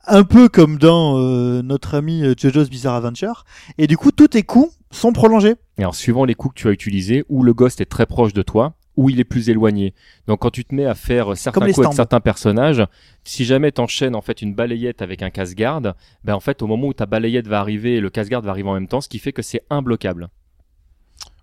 un 0.06 0.24
peu 0.24 0.48
comme 0.48 0.78
dans 0.78 1.18
euh, 1.18 1.60
notre 1.60 1.94
ami 1.94 2.22
euh, 2.24 2.32
JoJo's 2.34 2.70
Bizarre 2.70 2.94
Adventure. 2.94 3.44
Et 3.76 3.86
du 3.86 3.98
coup, 3.98 4.12
tous 4.12 4.28
tes 4.28 4.44
coups 4.44 4.74
sont 4.90 5.12
prolongés. 5.12 5.56
Et 5.76 5.82
alors, 5.82 5.94
suivant 5.94 6.24
les 6.24 6.34
coups 6.34 6.54
que 6.54 6.60
tu 6.60 6.68
as 6.68 6.70
utilisés, 6.70 7.22
où 7.28 7.42
le 7.42 7.52
ghost 7.52 7.82
est 7.82 7.86
très 7.86 8.06
proche 8.06 8.32
de 8.32 8.40
toi, 8.40 8.76
ou 8.96 9.10
il 9.10 9.20
est 9.20 9.24
plus 9.24 9.50
éloigné. 9.50 9.92
Donc, 10.26 10.40
quand 10.40 10.48
tu 10.48 10.64
te 10.64 10.74
mets 10.74 10.86
à 10.86 10.94
faire 10.94 11.36
certains 11.36 11.66
coups 11.66 11.80
avec 11.80 11.92
certains 11.92 12.20
personnages, 12.20 12.82
si 13.24 13.44
jamais 13.44 13.72
t'enchaînes 13.72 14.14
en 14.14 14.22
fait 14.22 14.40
une 14.40 14.54
balayette 14.54 15.02
avec 15.02 15.20
un 15.20 15.28
casse-garde, 15.28 15.94
ben 16.24 16.34
en 16.34 16.40
fait, 16.40 16.62
au 16.62 16.66
moment 16.66 16.86
où 16.86 16.94
ta 16.94 17.04
balayette 17.04 17.46
va 17.46 17.60
arriver, 17.60 18.00
le 18.00 18.08
casse-garde 18.08 18.46
va 18.46 18.52
arriver 18.52 18.70
en 18.70 18.74
même 18.74 18.88
temps, 18.88 19.02
ce 19.02 19.10
qui 19.10 19.18
fait 19.18 19.32
que 19.32 19.42
c'est 19.42 19.60
imbloquable. 19.68 20.30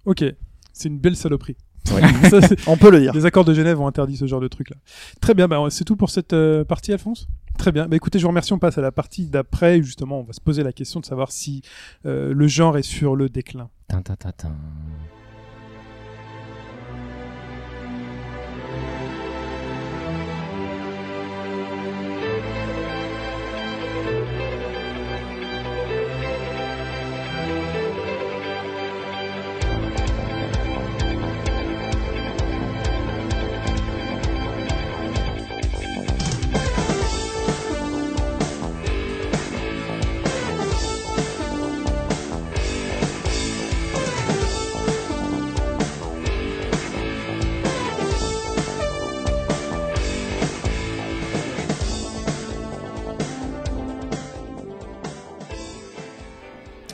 Ok. 0.05 0.23
C'est 0.71 0.89
une 0.89 0.97
belle 0.97 1.15
saloperie. 1.15 1.57
Ouais. 1.91 2.01
Ça, 2.29 2.41
c'est- 2.41 2.67
On 2.67 2.77
peut 2.77 2.89
le 2.91 2.99
dire. 3.01 3.13
les 3.13 3.25
accords 3.25 3.45
de 3.45 3.53
Genève 3.53 3.79
ont 3.79 3.87
interdit 3.87 4.15
ce 4.17 4.25
genre 4.25 4.39
de 4.41 4.47
truc 4.47 4.69
là. 4.69 4.77
Très 5.21 5.33
bien, 5.33 5.47
bah, 5.47 5.59
c'est 5.69 5.83
tout 5.83 5.95
pour 5.95 6.09
cette 6.09 6.33
euh, 6.33 6.63
partie, 6.63 6.93
Alphonse? 6.93 7.27
Très 7.57 7.71
bien. 7.71 7.87
Bah, 7.87 7.95
écoutez, 7.95 8.19
je 8.19 8.23
vous 8.23 8.29
remercie. 8.29 8.53
On 8.53 8.59
passe 8.59 8.77
à 8.77 8.81
la 8.81 8.91
partie 8.91 9.27
d'après. 9.27 9.79
où, 9.79 9.83
Justement, 9.83 10.19
on 10.19 10.23
va 10.23 10.33
se 10.33 10.41
poser 10.41 10.63
la 10.63 10.71
question 10.73 10.99
de 10.99 11.05
savoir 11.05 11.31
si 11.31 11.61
euh, 12.05 12.33
le 12.33 12.47
genre 12.47 12.77
est 12.77 12.83
sur 12.83 13.15
le 13.15 13.29
déclin. 13.29 13.69
Tin, 13.89 14.01
tin, 14.01 14.15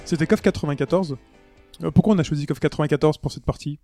C'était 0.10 0.26
KOF 0.26 0.42
94. 0.42 1.18
Euh, 1.84 1.92
pourquoi 1.92 2.16
on 2.16 2.18
a 2.18 2.24
choisi 2.24 2.48
KOF 2.48 2.60
94 2.60 3.20
pour 3.20 3.32
cette 3.32 3.46
partie? 3.46 3.78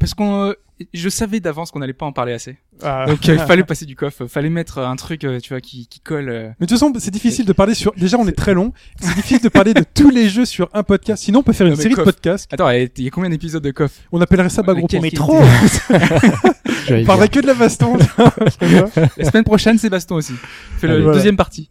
Parce 0.00 0.14
qu'on, 0.14 0.48
euh, 0.48 0.54
je 0.92 1.08
savais 1.08 1.38
d'avance 1.38 1.70
qu'on 1.70 1.78
n'allait 1.78 1.92
pas 1.92 2.06
en 2.06 2.12
parler 2.12 2.32
assez. 2.32 2.58
Ah. 2.82 3.04
Donc 3.06 3.28
euh, 3.28 3.34
il 3.34 3.38
fallait 3.46 3.62
passer 3.68 3.84
du 3.86 3.94
coffre, 3.94 4.26
fallait 4.26 4.50
mettre 4.50 4.78
un 4.78 4.96
truc, 4.96 5.22
euh, 5.22 5.38
tu 5.38 5.50
vois, 5.50 5.60
qui, 5.60 5.86
qui 5.86 6.00
colle. 6.00 6.28
euh. 6.28 6.48
Mais 6.58 6.66
de 6.66 6.70
toute 6.70 6.70
façon, 6.70 6.92
c'est 6.98 7.12
difficile 7.12 7.46
de 7.46 7.52
parler 7.52 7.74
sur. 7.74 7.92
Déjà, 7.92 8.16
on 8.18 8.26
est 8.26 8.32
très 8.32 8.52
long. 8.52 8.72
C'est 8.98 9.14
difficile 9.14 9.42
de 9.42 9.48
parler 9.48 9.74
de 9.74 9.84
tous 9.94 10.10
les 10.10 10.28
jeux 10.28 10.44
sur 10.44 10.68
un 10.72 10.82
podcast. 10.82 11.22
Sinon, 11.22 11.38
on 11.38 11.42
peut 11.44 11.52
faire 11.52 11.68
une 11.68 11.74
Non, 11.74 11.80
série 11.80 11.94
de 11.94 12.02
podcasts. 12.02 12.52
Attends, 12.52 12.68
il 12.70 12.90
y 12.98 13.06
a 13.06 13.10
combien 13.10 13.30
d'épisodes 13.30 13.62
de 13.62 13.70
coffre? 13.70 13.94
On 14.10 14.20
appellerait 14.20 14.48
ça 14.48 14.62
Bagro 14.64 14.88
Mais 15.00 15.12
trop 15.12 15.38
On 16.90 17.04
parlerait 17.04 17.28
que 17.28 17.38
de 17.40 17.46
la 17.46 17.54
baston. 17.54 17.96
La 19.18 19.30
semaine 19.30 19.44
prochaine, 19.44 19.78
c'est 19.78 19.90
Baston 19.90 20.16
aussi. 20.16 20.32
Fait 20.78 20.88
le 20.88 20.94
Allez, 20.94 21.02
voilà. 21.02 21.16
deuxième 21.16 21.36
partie. 21.36 21.70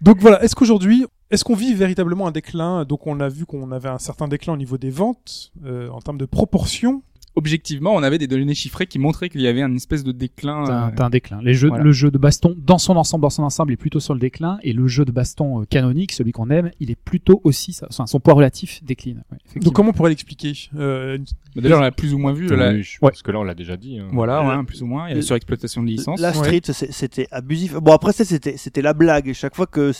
Donc 0.00 0.18
voilà, 0.20 0.42
est-ce 0.42 0.54
qu'aujourd'hui, 0.54 1.06
est-ce 1.32 1.44
qu'on 1.44 1.54
vit 1.54 1.72
véritablement 1.72 2.26
un 2.26 2.30
déclin? 2.30 2.84
Donc 2.84 3.06
on 3.06 3.18
a 3.18 3.28
vu 3.30 3.46
qu'on 3.46 3.72
avait 3.72 3.88
un 3.88 3.98
certain 3.98 4.28
déclin 4.28 4.52
au 4.52 4.58
niveau 4.58 4.76
des 4.76 4.90
ventes, 4.90 5.50
euh, 5.64 5.88
en 5.88 6.00
termes 6.00 6.18
de 6.18 6.26
proportion. 6.26 7.02
Objectivement, 7.34 7.94
on 7.94 8.02
avait 8.02 8.18
des 8.18 8.26
données 8.26 8.54
chiffrées 8.54 8.86
qui 8.86 8.98
montraient 8.98 9.28
qu'il 9.30 9.40
y 9.40 9.46
avait 9.48 9.62
une 9.62 9.76
espèce 9.76 10.04
de 10.04 10.12
déclin. 10.12 10.64
T'as 10.66 10.72
un, 10.74 10.88
euh, 10.88 10.92
t'as 10.94 11.06
un 11.06 11.10
déclin. 11.10 11.40
Les 11.42 11.54
jeux, 11.54 11.68
Voilà. 11.68 11.84
Le 11.84 11.92
jeu 11.92 12.10
de 12.10 12.18
baston, 12.18 12.54
dans 12.58 12.76
son 12.78 12.96
ensemble, 12.96 13.22
dans 13.22 13.30
son 13.30 13.42
ensemble, 13.42 13.72
est 13.72 13.76
plutôt 13.76 14.00
sur 14.00 14.12
le 14.12 14.20
déclin, 14.20 14.58
et 14.62 14.72
le 14.74 14.86
jeu 14.86 15.04
de 15.06 15.12
baston 15.12 15.62
euh, 15.62 15.64
canonique, 15.64 16.12
celui 16.12 16.32
qu'on 16.32 16.50
aime, 16.50 16.70
il 16.78 16.90
est 16.90 16.94
plutôt 16.96 17.40
aussi, 17.44 17.72
ça- 17.72 17.86
enfin, 17.90 18.06
son 18.06 18.20
poids 18.20 18.34
relatif 18.34 18.84
décline. 18.84 19.22
Ouais. 19.32 19.60
Donc 19.62 19.72
comment 19.72 19.90
on 19.90 19.92
pourrait 19.92 20.10
l'expliquer 20.10 20.52
euh, 20.76 21.16
bah, 21.56 21.62
Déjà, 21.62 21.78
on 21.78 21.80
l'a 21.80 21.90
plus 21.90 22.12
ou 22.12 22.18
moins 22.18 22.32
vu. 22.34 22.46
là. 22.48 22.78
Je- 22.80 22.98
Parce 23.00 23.22
que 23.22 23.30
là, 23.30 23.38
on 23.40 23.44
l'a 23.44 23.54
déjà 23.54 23.76
dit. 23.78 23.98
hein. 23.98 24.08
Voilà, 24.12 24.44
ouais, 24.46 24.64
plus 24.64 24.82
ou 24.82 24.86
moins. 24.86 25.06
Il 25.08 25.10
y 25.10 25.12
a 25.12 25.16
la 25.16 25.22
surexploitation 25.22 25.82
de 25.82 25.88
licences. 25.88 26.20
La 26.20 26.32
Street, 26.34 26.60
c'était 26.64 27.28
abusif. 27.30 27.74
Bon 27.74 27.92
après 27.92 28.12
ça, 28.12 28.24
c'était 28.24 28.56
c'était 28.56 28.82
la 28.82 28.92
blague. 28.92 29.32
Chaque 29.32 29.56
fois 29.56 29.66
que 29.66 29.92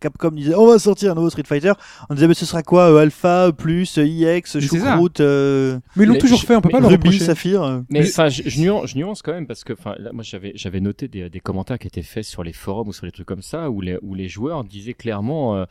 Capcom 0.00 0.30
disait 0.32 0.54
on 0.54 0.66
va 0.66 0.78
sortir 0.78 1.12
un 1.12 1.14
nouveau 1.14 1.30
Street 1.30 1.44
Fighter, 1.46 1.72
on 2.10 2.14
disait 2.14 2.28
mais 2.28 2.34
ce 2.34 2.44
sera 2.46 2.62
quoi 2.62 2.92
euh, 2.92 2.98
Alpha 3.02 3.52
plus 3.56 3.98
euh, 3.98 4.06
IX. 4.06 4.42
Choucroute, 4.60 5.20
euh, 5.20 5.78
Mais 5.96 6.04
ils 6.04 6.06
l'ont 6.08 6.18
toujours 6.18 6.41
je- 6.42 6.46
fait, 6.46 6.56
on 6.56 6.60
peut 6.60 6.68
mais 6.68 6.72
pas 6.74 6.80
leur 6.80 6.90
Ruby, 6.90 7.08
reprocher. 7.08 7.24
Saphir. 7.24 7.62
euh. 7.62 7.80
Mais 7.88 8.00
enfin, 8.02 8.28
je, 8.28 8.42
je 8.46 8.60
nuance, 8.60 8.90
je 8.90 8.96
nuance 8.98 9.22
quand 9.22 9.32
même 9.32 9.46
parce 9.46 9.64
que, 9.64 9.72
enfin, 9.72 9.94
moi, 10.12 10.22
j'avais, 10.22 10.52
j'avais 10.54 10.80
noté 10.80 11.08
des, 11.08 11.30
des 11.30 11.40
commentaires 11.40 11.78
qui 11.78 11.86
étaient 11.86 12.02
faits 12.02 12.24
sur 12.24 12.42
les 12.44 12.52
forums 12.52 12.88
ou 12.88 12.92
sur 12.92 13.06
les 13.06 13.12
trucs 13.12 13.26
comme 13.26 13.42
ça 13.42 13.70
où 13.70 13.80
les, 13.80 13.98
où 14.02 14.14
les 14.14 14.28
joueurs 14.28 14.64
disaient 14.64 14.94
clairement, 14.94 15.56
euh, 15.56 15.64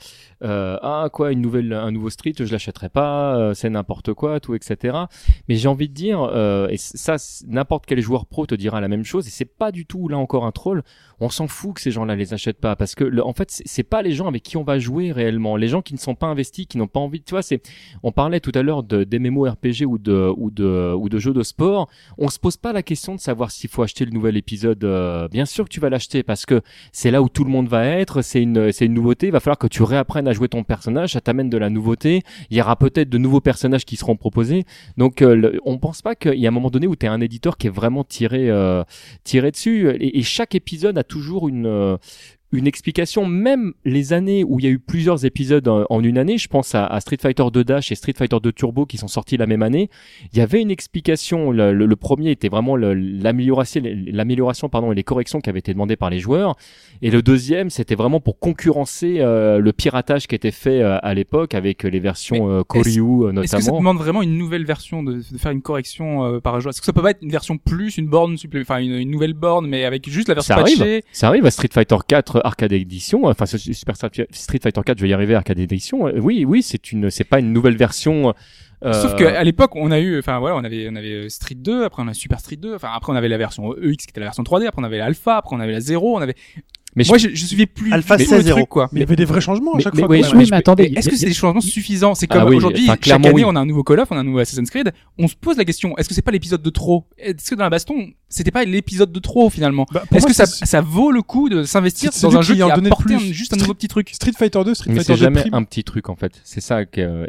euh, 0.43 0.77
ah 0.81 1.07
quoi, 1.11 1.31
une 1.31 1.41
nouvelle, 1.41 1.73
un 1.73 1.91
nouveau 1.91 2.09
Street, 2.09 2.33
je 2.37 2.51
l'achèterai 2.51 2.89
pas, 2.89 3.35
euh, 3.37 3.53
c'est 3.53 3.69
n'importe 3.69 4.13
quoi, 4.13 4.39
tout, 4.39 4.55
etc. 4.55 4.97
Mais 5.47 5.55
j'ai 5.55 5.67
envie 5.67 5.89
de 5.89 5.93
dire, 5.93 6.21
euh, 6.23 6.67
et 6.69 6.77
ça, 6.77 7.15
n'importe 7.47 7.85
quel 7.85 7.99
joueur 8.01 8.25
pro 8.25 8.45
te 8.45 8.55
dira 8.55 8.81
la 8.81 8.87
même 8.87 9.03
chose, 9.05 9.27
et 9.27 9.29
c'est 9.29 9.45
pas 9.45 9.71
du 9.71 9.85
tout 9.85 10.07
là 10.07 10.17
encore 10.17 10.45
un 10.45 10.51
troll. 10.51 10.83
On 11.19 11.29
s'en 11.29 11.47
fout 11.47 11.75
que 11.75 11.81
ces 11.81 11.91
gens-là 11.91 12.15
les 12.15 12.33
achètent 12.33 12.59
pas 12.59 12.75
parce 12.75 12.95
que, 12.95 13.03
le- 13.03 13.23
en 13.23 13.33
fait, 13.33 13.51
c'est, 13.51 13.63
c'est 13.67 13.83
pas 13.83 14.01
les 14.01 14.11
gens 14.13 14.27
avec 14.27 14.41
qui 14.41 14.57
on 14.57 14.63
va 14.63 14.79
jouer 14.79 15.11
réellement, 15.11 15.55
les 15.55 15.67
gens 15.67 15.83
qui 15.83 15.93
ne 15.93 15.99
sont 15.99 16.15
pas 16.15 16.25
investis, 16.27 16.65
qui 16.65 16.79
n'ont 16.79 16.87
pas 16.87 16.99
envie. 16.99 17.21
Tu 17.21 17.31
vois, 17.31 17.43
c'est, 17.43 17.61
on 18.01 18.11
parlait 18.11 18.39
tout 18.39 18.51
à 18.55 18.63
l'heure 18.63 18.81
de, 18.81 19.03
des 19.03 19.19
MMORPG 19.19 19.85
ou 19.85 19.99
de, 19.99 20.31
ou 20.35 20.49
de, 20.49 20.60
ou 20.61 21.09
de 21.09 21.19
jeux 21.19 21.33
de 21.33 21.43
sport 21.43 21.89
on 22.17 22.29
se 22.29 22.39
pose 22.39 22.57
pas 22.57 22.73
la 22.73 22.83
question 22.83 23.15
de 23.15 23.19
savoir 23.19 23.51
s'il 23.51 23.69
faut 23.69 23.83
acheter 23.83 24.05
le 24.05 24.11
nouvel 24.11 24.37
épisode. 24.37 24.83
euh, 24.83 25.27
bien 25.27 25.45
sûr 25.45 25.65
que 25.65 25.69
tu 25.69 25.79
vas 25.79 25.89
l'acheter 25.89 26.23
parce 26.23 26.45
que 26.45 26.61
c'est 26.91 27.11
là 27.11 27.21
où 27.21 27.29
tout 27.29 27.43
le 27.43 27.49
monde 27.49 27.67
va 27.67 27.85
être. 27.85 28.21
C'est 28.21 28.41
une, 28.41 28.71
c'est 28.71 28.85
une 28.85 28.93
nouveauté. 28.93 29.27
Il 29.27 29.31
va 29.31 29.39
falloir 29.39 29.57
que 29.57 29.67
tu 29.67 29.83
réapprennes 29.83 30.27
à 30.27 30.33
jouer 30.33 30.49
ton 30.49 30.63
personnage. 30.63 31.13
Ça 31.13 31.21
t'amène 31.21 31.49
de 31.49 31.57
la 31.57 31.69
nouveauté. 31.69 32.21
Il 32.49 32.57
y 32.57 32.61
aura 32.61 32.75
peut-être 32.75 33.09
de 33.09 33.17
nouveaux 33.17 33.41
personnages 33.41 33.85
qui 33.85 33.95
seront 33.95 34.15
proposés. 34.15 34.65
Donc, 34.97 35.21
euh, 35.21 35.57
on 35.65 35.77
pense 35.77 36.01
pas 36.01 36.15
qu'il 36.15 36.39
y 36.39 36.45
a 36.45 36.49
un 36.49 36.53
moment 36.53 36.69
donné 36.69 36.87
où 36.87 36.95
tu 36.95 37.05
es 37.05 37.09
un 37.09 37.21
éditeur 37.21 37.57
qui 37.57 37.67
est 37.67 37.71
vraiment 37.71 38.03
tiré, 38.03 38.49
euh, 38.49 38.83
tiré 39.23 39.51
dessus. 39.51 39.89
Et, 39.99 40.21
chaque 40.21 40.55
épisode 40.55 40.97
a 40.97 41.03
toujours 41.03 41.49
une, 41.49 41.97
une 42.51 42.67
explication, 42.67 43.25
même 43.25 43.73
les 43.85 44.13
années 44.13 44.43
où 44.43 44.59
il 44.59 44.65
y 44.65 44.67
a 44.67 44.71
eu 44.71 44.79
plusieurs 44.79 45.25
épisodes 45.25 45.67
en, 45.67 45.85
en 45.89 46.03
une 46.03 46.17
année, 46.17 46.37
je 46.37 46.47
pense 46.47 46.75
à, 46.75 46.85
à 46.85 46.99
Street 46.99 47.17
Fighter 47.21 47.43
2 47.53 47.63
Dash 47.63 47.91
et 47.91 47.95
Street 47.95 48.13
Fighter 48.17 48.37
2 48.43 48.51
Turbo 48.51 48.85
qui 48.85 48.97
sont 48.97 49.07
sortis 49.07 49.37
la 49.37 49.45
même 49.47 49.61
année, 49.63 49.89
il 50.33 50.39
y 50.39 50.41
avait 50.41 50.61
une 50.61 50.71
explication. 50.71 51.51
Le, 51.51 51.73
le- 51.73 51.85
le 51.85 51.95
premier 51.95 52.31
était 52.31 52.49
vraiment 52.49 52.75
le- 52.75 52.93
l'amélioration, 52.93 54.69
pardon 54.69 54.91
et 54.91 54.95
les 54.95 55.03
corrections 55.03 55.39
qui 55.41 55.49
avaient 55.49 55.59
été 55.59 55.73
demandées 55.73 55.95
par 55.95 56.09
les 56.09 56.19
joueurs, 56.19 56.55
et 57.01 57.09
le 57.11 57.21
deuxième 57.21 57.69
c'était 57.69 57.95
vraiment 57.95 58.19
pour 58.19 58.39
concurrencer 58.39 59.15
euh, 59.19 59.59
le 59.59 59.73
piratage 59.73 60.27
qui 60.27 60.35
était 60.35 60.51
fait 60.51 60.81
euh, 60.81 60.97
à 61.01 61.13
l'époque 61.13 61.53
avec 61.55 61.83
les 61.83 61.99
versions 61.99 62.49
euh, 62.51 62.63
Koryu 62.63 63.01
euh, 63.01 63.31
Est-ce 63.31 63.41
que 63.41 63.47
ça 63.47 63.57
notamment. 63.57 63.77
demande 63.79 63.97
vraiment 63.97 64.21
une 64.21 64.37
nouvelle 64.37 64.65
version 64.65 65.03
de, 65.03 65.13
de 65.31 65.37
faire 65.37 65.51
une 65.51 65.61
correction 65.61 66.39
par 66.41 66.59
joueur? 66.59 66.71
Est-ce 66.71 66.81
que 66.81 66.85
ça 66.85 66.93
peut 66.93 67.01
pas 67.01 67.11
être 67.11 67.21
une 67.21 67.31
version 67.31 67.57
plus, 67.57 67.97
une 67.97 68.07
borne 68.07 68.37
supplémentaire, 68.37 68.75
enfin 68.75 68.83
une, 68.83 68.93
une 68.93 69.11
nouvelle 69.11 69.33
borne, 69.33 69.67
mais 69.67 69.85
avec 69.85 70.09
juste 70.09 70.27
la 70.27 70.33
version 70.35 70.55
Ça 70.55 70.61
arrive. 70.61 71.01
Ça 71.11 71.27
arrive 71.27 71.45
à 71.45 71.51
Street 71.51 71.69
Fighter 71.71 71.95
4 72.07 72.40
Arcade 72.43 72.73
Edition, 72.73 73.25
enfin 73.25 73.45
Super 73.45 73.95
Street 73.95 74.59
Fighter 74.61 74.81
4, 74.85 74.97
je 74.97 75.03
vais 75.03 75.09
y 75.09 75.13
arriver 75.13 75.35
Arcade 75.35 75.59
Edition. 75.59 76.07
Euh, 76.07 76.19
Oui, 76.19 76.45
oui, 76.45 76.61
c'est 76.63 76.91
une, 76.91 77.09
c'est 77.09 77.23
pas 77.23 77.39
une 77.39 77.53
nouvelle 77.53 77.77
version. 77.77 78.33
euh, 78.83 78.93
Sauf 78.93 79.15
qu'à 79.15 79.43
l'époque, 79.43 79.75
on 79.75 79.91
a 79.91 79.99
eu, 79.99 80.17
enfin 80.19 80.39
voilà, 80.39 80.55
on 80.55 80.63
avait, 80.63 80.87
on 80.89 80.95
avait 80.95 81.25
euh, 81.25 81.29
Street 81.29 81.55
2, 81.55 81.83
après 81.83 82.01
on 82.03 82.07
a 82.07 82.13
Super 82.13 82.39
Street 82.39 82.55
2, 82.57 82.75
enfin 82.75 82.89
après 82.95 83.11
on 83.13 83.15
avait 83.15 83.27
la 83.29 83.37
version 83.37 83.75
EX 83.77 84.05
qui 84.05 84.09
était 84.09 84.19
la 84.19 84.25
version 84.27 84.43
3D, 84.43 84.65
après 84.67 84.81
on 84.81 84.85
avait 84.85 84.97
l'Alpha, 84.97 85.37
après 85.37 85.55
on 85.55 85.59
avait 85.59 85.71
la 85.73 85.79
0, 85.81 86.17
on 86.17 86.21
avait. 86.21 86.35
Mais 86.95 87.03
Moi, 87.07 87.17
je, 87.17 87.29
je 87.33 87.45
suivais 87.45 87.65
plus 87.67 87.93
Alpha 87.93 88.17
du 88.17 88.25
tout 88.25 88.31
le 88.33 88.39
16-0. 88.41 88.49
truc, 88.51 88.67
quoi. 88.69 88.89
Mais 88.91 88.99
il 88.99 89.03
y 89.03 89.05
avait 89.05 89.15
des 89.15 89.23
vrais 89.25 89.39
changements 89.39 89.73
à 89.73 89.77
mais- 89.77 89.83
chaque 89.83 89.93
mais 89.95 90.01
fois. 90.01 90.09
oui, 90.35 90.47
mais 90.49 90.57
attendez, 90.57 90.91
Est-ce 90.95 91.09
que 91.09 91.15
c'est 91.15 91.25
des 91.27 91.33
changements 91.33 91.61
suffisants 91.61 92.15
C'est 92.15 92.27
Ah 92.29 92.39
comme 92.39 92.49
oui, 92.49 92.55
aujourd'hui, 92.57 92.83
enfin, 92.83 92.93
chaque 92.93 93.01
clairement, 93.01 93.27
année 93.29 93.35
oui. 93.35 93.43
on 93.45 93.55
a 93.55 93.59
un 93.61 93.65
nouveau 93.65 93.83
Call 93.83 93.99
of, 94.01 94.11
on 94.11 94.17
a 94.17 94.19
un 94.19 94.23
nouveau 94.25 94.39
Assassin's 94.39 94.69
Creed, 94.69 94.91
on 95.17 95.27
se 95.29 95.35
pose 95.35 95.55
la 95.57 95.63
question, 95.65 95.97
est-ce 95.97 96.09
que 96.09 96.15
c'est 96.15 96.21
pas 96.21 96.31
l'épisode 96.31 96.61
de 96.61 96.69
trop? 96.69 97.05
Est-ce 97.17 97.49
que 97.51 97.55
dans 97.55 97.63
la 97.63 97.69
baston, 97.69 98.09
c'était 98.27 98.51
pas 98.51 98.65
l'épisode 98.65 99.11
de 99.13 99.19
trop 99.19 99.49
finalement? 99.49 99.85
Bah, 99.93 100.03
Est-ce 100.13 100.25
que 100.25 100.33
ça, 100.33 100.45
ça 100.45 100.81
vaut 100.81 101.11
le 101.11 101.21
coup 101.21 101.47
de 101.47 101.63
s'investir 101.63 102.11
dans 102.21 102.37
un 102.37 102.41
jeu 102.41 102.53
qui 102.55 102.59
qui 102.59 102.63
en 102.63 102.69
a 102.69 102.73
apporté 102.73 103.03
plus. 103.05 103.15
un- 103.15 103.19
juste 103.33 103.53
un 103.53 103.57
nouveau 103.57 103.73
petit 103.73 103.87
truc? 103.87 104.09
Street 104.09 104.31
Fighter 104.37 104.59
2, 104.65 104.73
Street 104.73 104.89
Mais 104.89 104.95
Fighter 104.97 105.13
c'est 105.13 105.19
2 105.19 105.23
jamais 105.23 105.43
un 105.53 105.63
petit 105.63 105.83
truc 105.85 106.09
en 106.09 106.15
fait. 106.15 106.41
C'est 106.43 106.61
ça 106.61 106.81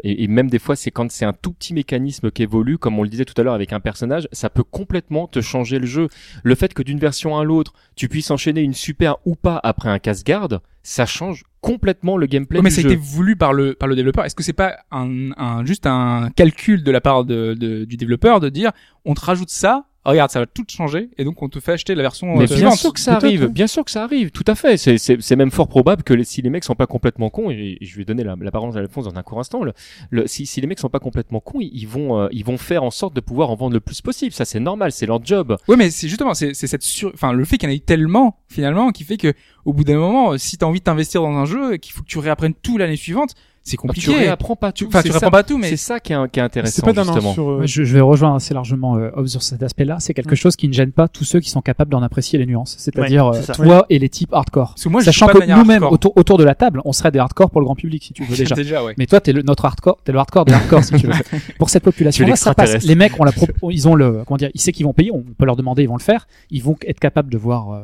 et 0.03 0.27
même 0.27 0.49
des 0.49 0.59
fois 0.59 0.75
c'est 0.75 0.91
quand 0.91 1.09
c'est 1.11 1.25
un 1.25 1.33
tout 1.33 1.53
petit 1.53 1.73
mécanisme 1.73 2.31
qui 2.31 2.43
évolue, 2.43 2.77
comme 2.77 2.99
on 2.99 3.03
le 3.03 3.09
disait 3.09 3.25
tout 3.25 3.39
à 3.39 3.43
l'heure 3.43 3.53
avec 3.53 3.71
un 3.71 3.79
personnage, 3.79 4.27
ça 4.33 4.49
peut 4.49 4.63
complètement 4.63 5.27
te 5.27 5.39
changer 5.41 5.79
le 5.79 5.85
jeu. 5.85 6.09
Le 6.43 6.55
fait 6.55 6.73
que 6.73 6.83
d'une 6.83 6.99
version 6.99 7.37
à 7.37 7.43
l'autre, 7.43 7.73
tu 7.95 8.09
puisses 8.09 8.29
enchaîner 8.31 8.61
une 8.61 8.73
super 8.73 9.15
ou 9.25 9.35
pas 9.35 9.52
après 9.63 9.89
un 9.89 9.99
casse-garde, 9.99 10.61
ça 10.83 11.05
change 11.05 11.43
complètement 11.61 12.17
le 12.17 12.25
gameplay 12.25 12.57
mais 12.63 12.69
du 12.69 12.75
ça 12.75 12.81
a 12.81 12.83
été 12.91 12.95
voulu 13.01 13.35
par 13.37 13.53
le 13.53 13.73
par 13.73 13.87
le 13.87 13.95
développeur. 13.95 14.25
Est-ce 14.25 14.35
que 14.35 14.43
c'est 14.43 14.51
pas 14.53 14.77
un, 14.91 15.31
un 15.37 15.63
juste 15.65 15.85
un 15.85 16.29
calcul 16.35 16.83
de 16.83 16.91
la 16.91 16.99
part 17.01 17.23
de, 17.25 17.53
de- 17.53 17.85
du 17.85 17.95
développeur 17.97 18.39
de 18.41 18.49
dire 18.49 18.71
on 19.05 19.13
te 19.13 19.21
rajoute 19.21 19.49
ça, 19.49 19.85
regarde 20.11 20.31
ça 20.31 20.39
va 20.39 20.45
tout 20.45 20.65
changer 20.69 21.09
et 21.17 21.23
donc 21.23 21.41
on 21.41 21.49
te 21.49 21.59
fait 21.59 21.71
acheter 21.73 21.95
la 21.95 22.01
version 22.03 22.35
Mais 22.35 22.51
euh, 22.51 22.55
bien 22.55 22.71
sûr 22.71 22.91
que 22.93 22.99
ça 22.99 23.15
arrive, 23.15 23.47
bien 23.47 23.67
sûr 23.67 23.85
que 23.85 23.91
ça 23.91 24.03
arrive, 24.03 24.31
tout 24.31 24.43
à 24.47 24.55
fait. 24.55 24.77
C'est, 24.77 24.97
c'est, 24.97 25.21
c'est 25.21 25.35
même 25.35 25.51
fort 25.51 25.67
probable 25.67 26.03
que 26.03 26.13
les, 26.13 26.23
si 26.23 26.41
les 26.41 26.49
mecs 26.49 26.63
sont 26.63 26.75
pas 26.75 26.87
complètement 26.87 27.29
cons, 27.29 27.49
et, 27.49 27.77
et 27.79 27.85
je 27.85 27.97
vais 27.97 28.03
donner 28.05 28.23
la, 28.23 28.35
la 28.39 28.51
parole 28.51 28.75
à 28.77 28.79
Alphonse 28.79 29.05
dans 29.05 29.15
un 29.17 29.23
court 29.23 29.39
instant, 29.39 29.63
le, 29.63 29.73
le- 30.09 30.27
si, 30.27 30.45
si 30.45 30.59
les 30.61 30.67
mecs 30.67 30.79
sont 30.79 30.89
pas 30.89 30.99
complètement 30.99 31.39
cons, 31.39 31.59
ils, 31.61 31.71
ils 31.73 31.87
vont, 31.87 32.19
euh, 32.19 32.27
ils 32.31 32.43
vont 32.43 32.57
faire 32.57 32.83
en 32.83 32.91
sorte 32.91 33.15
de 33.15 33.21
pouvoir 33.21 33.49
en 33.49 33.55
vendre 33.55 33.73
le 33.73 33.79
plus 33.79 34.01
possible. 34.01 34.33
Ça 34.33 34.45
c'est 34.45 34.59
normal, 34.59 34.91
c'est 34.91 35.05
leur 35.05 35.23
job. 35.23 35.55
Ouais, 35.67 35.75
mais 35.77 35.89
c'est 35.89 36.07
justement 36.07 36.33
c'est 36.33 36.53
c'est 36.53 36.67
cette 36.67 36.83
sur... 36.83 37.11
enfin 37.13 37.31
le 37.33 37.45
fait 37.45 37.57
qu'il 37.57 37.69
y 37.69 37.71
en 37.71 37.75
ait 37.75 37.79
tellement 37.79 38.37
finalement 38.49 38.91
qui 38.91 39.03
fait 39.03 39.17
que 39.17 39.33
au 39.65 39.73
bout 39.73 39.83
d'un 39.85 39.97
moment, 39.97 40.33
euh, 40.33 40.37
si 40.37 40.57
t'as 40.57 40.65
envie 40.65 40.79
de 40.79 40.83
t'investir 40.83 41.21
dans 41.21 41.35
un 41.37 41.45
jeu 41.45 41.75
et 41.75 41.79
qu'il 41.79 41.93
faut 41.93 42.01
que 42.01 42.07
tu 42.07 42.19
réapprennes 42.19 42.53
tout 42.53 42.77
l'année 42.77 42.97
suivante, 42.97 43.35
c'est 43.63 43.71
Tu 43.71 43.77
compliqué. 43.77 44.13
réapprends 44.13 44.55
pas 44.57 44.71
tout. 44.73 44.87
Enfin, 44.87 45.01
tu 45.01 45.07
ça- 45.07 45.13
réapprends 45.19 45.31
pas 45.31 45.43
tout, 45.43 45.57
mais 45.57 45.69
C'est 45.69 45.77
ça 45.77 45.99
qui 45.99 46.11
est, 46.11 46.15
un- 46.15 46.27
qui 46.27 46.39
est 46.39 46.41
C'est 46.41 46.45
intéressant 46.45 46.81
pas 46.85 46.93
d'un 46.93 47.01
an 47.07 47.13
justement. 47.13 47.33
sur. 47.33 47.49
euh, 47.49 47.61
je, 47.65 47.83
je 47.83 47.93
vais 47.93 48.01
rejoindre 48.01 48.35
assez 48.35 48.53
largement 48.53 48.97
euh, 48.97 49.09
Hobbes 49.15 49.27
sur 49.27 49.41
cet 49.41 49.63
aspect-là. 49.63 49.97
C'est 49.99 50.13
quelque 50.13 50.35
chose 50.35 50.55
qui 50.57 50.67
ne 50.67 50.73
gêne 50.73 50.91
pas 50.91 51.07
tous 51.07 51.23
ceux 51.23 51.39
qui 51.39 51.49
sont 51.49 51.61
capables 51.61 51.89
d'en 51.89 52.03
apprécier 52.03 52.37
les 52.37 52.45
nuances. 52.45 52.75
C'est-à-dire 52.77 53.27
Ouais, 53.27 53.37
euh, 53.37 53.53
toi 53.53 53.85
et 53.89 53.99
les 53.99 54.09
types 54.09 54.33
hardcore. 54.33 54.69
Parce 54.71 54.83
que 54.83 54.89
moi, 54.89 54.99
je 55.01 55.05
Sachant 55.05 55.27
que 55.27 55.45
nous-mêmes, 55.45 55.83
autour, 55.83 56.15
autour 56.17 56.37
de 56.37 56.43
la 56.43 56.55
table, 56.55 56.81
on 56.83 56.91
serait 56.91 57.11
des 57.11 57.19
hardcore 57.19 57.49
pour 57.51 57.61
le 57.61 57.65
grand 57.65 57.75
public, 57.75 58.03
si 58.03 58.13
tu 58.13 58.23
veux 58.25 58.35
déjà. 58.35 58.53
déjà 58.55 58.83
ouais. 58.83 58.93
Mais 58.97 59.05
toi, 59.05 59.21
t'es 59.21 59.31
le, 59.31 59.41
notre 59.43 59.63
hardcore, 59.65 59.97
t'es 60.03 60.11
le 60.11 60.19
hardcore 60.19 60.45
des 60.45 60.53
hardcore, 60.53 60.83
si 60.83 60.93
tu 60.95 61.07
veux. 61.07 61.13
Pour 61.57 61.69
cette 61.69 61.83
population-là, 61.83 62.35
ça 62.35 62.53
passe. 62.53 62.83
Les 62.83 62.95
mecs, 62.95 63.13
on 63.19 63.23
la 63.23 63.31
pro- 63.31 63.71
ils 63.71 63.87
ont 63.87 63.95
le, 63.95 64.23
comment 64.27 64.37
dire, 64.37 64.49
ils 64.53 64.59
savent 64.59 64.73
qu'ils 64.73 64.85
vont 64.85 64.93
payer, 64.93 65.11
on 65.11 65.21
peut 65.23 65.45
leur 65.45 65.55
demander, 65.55 65.83
ils 65.83 65.89
vont 65.89 65.95
le 65.97 66.01
faire. 66.01 66.27
Ils 66.51 66.61
vont 66.63 66.75
être 66.85 66.99
capables 66.99 67.31
de 67.31 67.37
voir, 67.37 67.71
euh, 67.71 67.81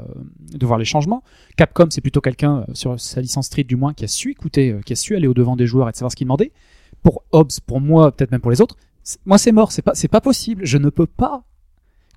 de 0.51 0.65
voir 0.65 0.79
les 0.79 0.85
changements. 0.85 1.23
Capcom, 1.57 1.87
c'est 1.89 2.01
plutôt 2.01 2.21
quelqu'un, 2.21 2.59
euh, 2.59 2.73
sur 2.73 2.99
sa 2.99 3.21
licence 3.21 3.47
Street 3.47 3.63
du 3.63 3.75
moins, 3.75 3.93
qui 3.93 4.05
a 4.05 4.07
su 4.07 4.31
écouter, 4.31 4.71
euh, 4.71 4.81
qui 4.81 4.93
a 4.93 4.95
su 4.95 5.15
aller 5.15 5.27
au 5.27 5.33
devant 5.33 5.55
des 5.55 5.67
joueurs 5.67 5.89
et 5.89 5.91
de 5.91 5.97
savoir 5.97 6.11
ce 6.11 6.15
qu'ils 6.15 6.25
demandaient. 6.25 6.51
Pour 7.03 7.23
Hobbs, 7.31 7.59
pour 7.65 7.81
moi, 7.81 8.11
peut-être 8.11 8.31
même 8.31 8.41
pour 8.41 8.51
les 8.51 8.61
autres, 8.61 8.75
moi 9.25 9.37
c'est 9.37 9.51
mort, 9.51 9.71
c'est 9.71 9.81
pas, 9.81 9.95
c'est 9.95 10.07
pas 10.07 10.21
possible. 10.21 10.65
Je 10.65 10.77
ne 10.77 10.89
peux 10.89 11.05
pas. 11.05 11.43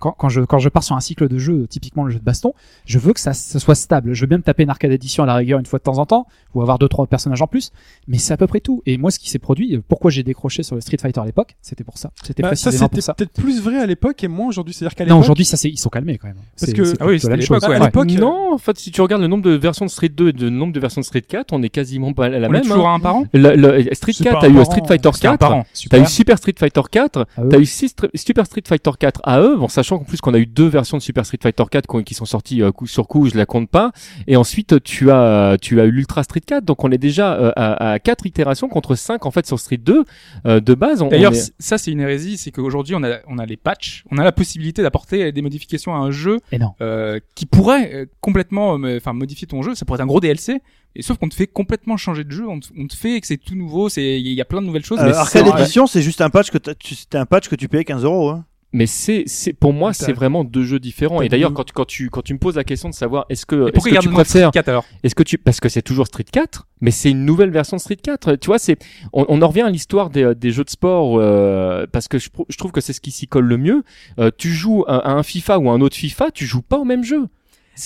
Quand, 0.02 0.10
quand 0.18 0.28
je 0.28 0.40
quand 0.40 0.58
je 0.58 0.68
pars 0.68 0.82
sur 0.82 0.96
un 0.96 1.00
cycle 1.00 1.28
de 1.28 1.38
jeu, 1.38 1.68
typiquement 1.68 2.02
le 2.02 2.10
jeu 2.10 2.18
de 2.18 2.24
baston, 2.24 2.54
je 2.86 2.98
veux 2.98 3.12
que 3.12 3.20
ça, 3.20 3.32
ça 3.34 3.60
soit 3.60 3.76
stable. 3.76 4.14
Je 4.14 4.20
veux 4.22 4.26
bien 4.26 4.38
me 4.38 4.42
taper 4.42 4.64
une 4.64 4.70
arcade 4.70 4.90
édition 4.90 5.22
à 5.22 5.26
la 5.26 5.36
rigueur 5.36 5.60
une 5.60 5.66
fois 5.66 5.78
de 5.78 5.84
temps 5.84 5.98
en 5.98 6.06
temps, 6.06 6.26
ou 6.54 6.60
avoir 6.60 6.80
deux 6.80 6.88
trois 6.88 7.06
personnages 7.06 7.40
en 7.40 7.46
plus, 7.46 7.70
mais 8.08 8.18
c'est 8.18 8.32
à 8.34 8.36
peu 8.36 8.48
près 8.48 8.58
tout. 8.58 8.82
Et 8.84 8.98
moi, 8.98 9.12
ce 9.12 9.20
qui 9.20 9.30
s'est 9.30 9.38
produit, 9.38 9.76
euh, 9.76 9.80
pourquoi 9.86 10.10
j'ai 10.10 10.24
décroché 10.24 10.64
sur 10.64 10.74
le 10.74 10.80
Street 10.80 10.96
Fighter 11.00 11.20
à 11.20 11.24
l'époque, 11.24 11.54
c'était 11.62 11.84
pour 11.84 11.98
ça. 11.98 12.10
C'était 12.24 12.42
bah, 12.42 12.48
ça 12.56 12.70
précisément 12.70 12.88
pour 12.88 13.00
ça. 13.02 13.14
peut-être 13.14 13.32
plus 13.32 13.62
vrai 13.62 13.78
à 13.78 13.86
l'époque 13.86 14.24
et 14.24 14.28
moins 14.28 14.48
aujourd'hui. 14.48 14.74
C'est-à-dire 14.74 14.96
qu'à 14.96 15.04
Non, 15.04 15.10
l'époque. 15.10 15.20
aujourd'hui, 15.22 15.44
ça 15.44 15.56
c'est 15.56 15.68
ils 15.70 15.78
sont 15.78 15.88
calmés 15.88 16.18
quand 16.18 16.26
même. 16.26 16.36
Parce 16.58 16.72
que- 16.72 16.82
Ah 17.00 17.06
oui, 17.06 17.18
l'époque, 17.36 17.62
à 17.62 17.68
Ouais. 17.70 17.78
l'époque, 17.78 18.10
Non, 18.10 18.54
en 18.54 18.58
fait, 18.58 18.76
si 18.78 18.90
tu 18.90 19.00
regardes 19.00 19.22
le 19.22 19.28
nombre 19.28 19.44
de 19.44 19.50
versions 19.52 19.84
de 19.86 19.90
Street 19.90 20.08
2 20.08 20.30
et 20.30 20.32
le 20.32 20.50
nombre 20.50 20.72
de 20.72 20.80
versions 20.80 21.00
de 21.00 21.06
Street 21.06 21.22
4, 21.22 21.52
on 21.52 21.62
est 21.62 21.68
quasiment 21.68 22.12
pas 22.12 22.26
à 22.26 22.28
la 22.30 22.38
On 22.48 22.50
est 22.50 22.52
même. 22.54 22.62
toujours 22.62 22.88
hein. 22.88 22.94
à 22.94 22.96
un 22.96 23.00
par 23.00 23.14
an. 23.16 23.24
Le, 23.32 23.54
le- 23.54 23.94
Street 23.94 24.12
C'est 24.14 24.24
4, 24.24 24.34
pas 24.34 24.40
t'as 24.40 24.48
eu 24.52 24.64
Street. 24.64 24.82
Fighter 24.88 25.10
C'était 25.14 25.28
un 25.28 25.30
4, 25.32 25.38
par 25.40 25.54
an. 25.54 25.64
T'as 25.90 26.00
eu 26.00 26.06
Super 26.06 26.38
Street 26.38 26.54
Fighter 26.58 26.80
4, 26.90 27.26
Ah, 27.36 27.42
eux. 27.44 27.48
t'as 27.48 27.58
eu 27.58 27.66
Super 27.66 28.46
Street 28.46 28.62
Fighter 28.66 28.90
4 28.98 29.20
AE, 29.24 29.56
bon, 29.58 29.68
sachant 29.68 29.91
qu'en 29.98 30.04
plus 30.04 30.20
qu'on 30.20 30.34
a 30.34 30.38
eu 30.38 30.46
deux 30.46 30.66
versions 30.68 30.96
de 30.96 31.02
Super 31.02 31.24
Street 31.26 31.38
Fighter 31.42 31.64
4 31.70 32.02
qui- 32.02 32.14
sont 32.14 32.24
sorties 32.24 32.62
euh, 32.62 32.72
coup 32.72 32.86
sur 32.86 33.08
coup, 33.08 33.28
je 33.28 33.36
la 33.36 33.46
compte 33.46 33.68
pas. 33.70 33.92
Et 34.26 34.36
ensuite, 34.36 34.82
tu 34.82 35.10
as, 35.10 35.56
tu 35.60 35.80
as 35.80 35.84
eu 35.84 35.90
l'Ultra 35.90 36.22
Street 36.22 36.40
4, 36.40 36.64
donc 36.64 36.84
on 36.84 36.90
est 36.90 36.98
déjà 36.98 37.34
euh, 37.34 37.52
à, 37.56 37.92
à 37.92 37.98
quatre 37.98 38.26
itérations 38.26 38.68
contre 38.68 38.94
5 38.94 39.24
en 39.26 39.30
fait 39.30 39.46
sur 39.46 39.58
Street 39.58 39.76
2 39.78 40.04
euh, 40.46 40.60
de 40.60 40.74
base. 40.74 41.02
D'ailleurs, 41.10 41.32
est- 41.32 41.52
ça 41.58 41.78
c'est 41.78 41.90
une 41.90 42.00
hérésie, 42.00 42.36
c'est 42.36 42.50
qu'aujourd'hui 42.50 42.94
on 42.94 43.02
a 43.02 43.18
on 43.28 43.38
a 43.38 43.46
les 43.46 43.56
patchs, 43.56 44.04
on 44.10 44.18
a 44.18 44.24
la 44.24 44.32
possibilité 44.32 44.82
d'apporter 44.82 45.32
des 45.32 45.42
modifications 45.42 45.94
à 45.94 45.98
un 45.98 46.10
jeu 46.10 46.38
Et 46.52 46.58
non. 46.58 46.72
euh, 46.80 47.18
qui 47.34 47.46
pourrait 47.46 47.90
euh, 47.94 48.06
complètement, 48.20 48.78
euh, 48.78 48.96
enfin 48.98 49.12
modifier 49.12 49.46
ton 49.46 49.62
jeu. 49.62 49.74
Ça 49.74 49.84
pourrait 49.84 49.96
être 49.98 50.02
un 50.02 50.06
gros 50.06 50.20
DLC. 50.20 50.60
Et 50.94 51.00
sauf 51.00 51.16
qu'on 51.16 51.30
te 51.30 51.34
fait 51.34 51.46
complètement 51.46 51.96
changer 51.96 52.22
de 52.22 52.30
jeu, 52.30 52.46
on 52.46 52.60
te, 52.60 52.66
on 52.78 52.86
te 52.86 52.94
fait 52.94 53.18
que 53.22 53.26
c'est 53.26 53.38
tout 53.38 53.54
nouveau, 53.54 53.88
c'est 53.88 54.20
il 54.20 54.32
y 54.34 54.40
a 54.42 54.44
plein 54.44 54.60
de 54.60 54.66
nouvelles 54.66 54.84
choses. 54.84 54.98
Euh, 55.00 55.06
mais 55.06 55.14
Arcade 55.14 55.46
c'est- 55.46 55.60
Edition, 55.62 55.86
c'est 55.86 56.02
juste 56.02 56.20
un 56.20 56.28
patch 56.28 56.50
que 56.50 56.58
tu, 56.74 56.94
c'était 56.94 57.16
un 57.16 57.24
patch 57.24 57.48
que 57.48 57.56
tu 57.56 57.66
payais 57.66 57.84
15 57.84 58.04
euros. 58.04 58.28
Hein. 58.28 58.44
Mais 58.74 58.86
c'est, 58.86 59.24
c'est 59.26 59.52
pour 59.52 59.72
moi, 59.74 59.92
c'est 59.92 60.12
vraiment 60.14 60.44
deux 60.44 60.64
jeux 60.64 60.78
différents. 60.80 61.20
Et 61.20 61.28
d'ailleurs, 61.28 61.50
quand, 61.54 61.64
tu- 61.64 61.72
quand 61.74 61.84
tu 61.84 62.08
quand 62.10 62.22
tu 62.22 62.32
me 62.32 62.38
poses 62.38 62.56
la 62.56 62.64
question 62.64 62.88
de 62.88 62.94
savoir 62.94 63.26
est-ce 63.28 63.44
que 63.44 63.54
est-ce 63.68 63.84
que 63.90 63.94
tu 64.00 64.08
Street 64.08 64.24
préfères 64.24 64.50
4 64.52 64.68
alors 64.68 64.84
Est-ce 65.02 65.14
que 65.14 65.22
tu 65.22 65.36
parce 65.38 65.60
que 65.60 65.68
c'est 65.68 65.82
toujours 65.82 66.06
Street 66.06 66.24
4, 66.30 66.66
mais 66.80 66.90
c'est 66.90 67.10
une 67.10 67.24
nouvelle 67.26 67.50
version 67.50 67.76
de 67.76 67.82
Street 67.82 67.96
4. 67.96 68.36
Tu 68.36 68.46
vois, 68.46 68.58
c'est 68.58 68.78
on, 69.12 69.26
on 69.28 69.42
en 69.42 69.48
revient 69.48 69.60
à 69.62 69.70
l'histoire 69.70 70.08
des, 70.08 70.34
des 70.34 70.52
jeux 70.52 70.64
de 70.64 70.70
sport 70.70 71.18
euh, 71.18 71.86
parce 71.92 72.08
que 72.08 72.18
je, 72.18 72.30
je 72.48 72.56
trouve 72.56 72.72
que 72.72 72.80
c'est 72.80 72.92
ce 72.94 73.00
qui 73.02 73.10
s'y 73.10 73.26
colle 73.28 73.44
le 73.46 73.58
mieux. 73.58 73.82
Euh, 74.18 74.30
tu 74.36 74.50
joues 74.52 74.84
à, 74.88 74.98
à 75.06 75.12
un 75.12 75.22
FIFA 75.22 75.58
ou 75.58 75.68
un 75.70 75.80
autre 75.82 75.96
FIFA, 75.96 76.30
tu 76.30 76.46
joues 76.46 76.62
pas 76.62 76.78
au 76.78 76.84
même 76.84 77.04
jeu. 77.04 77.26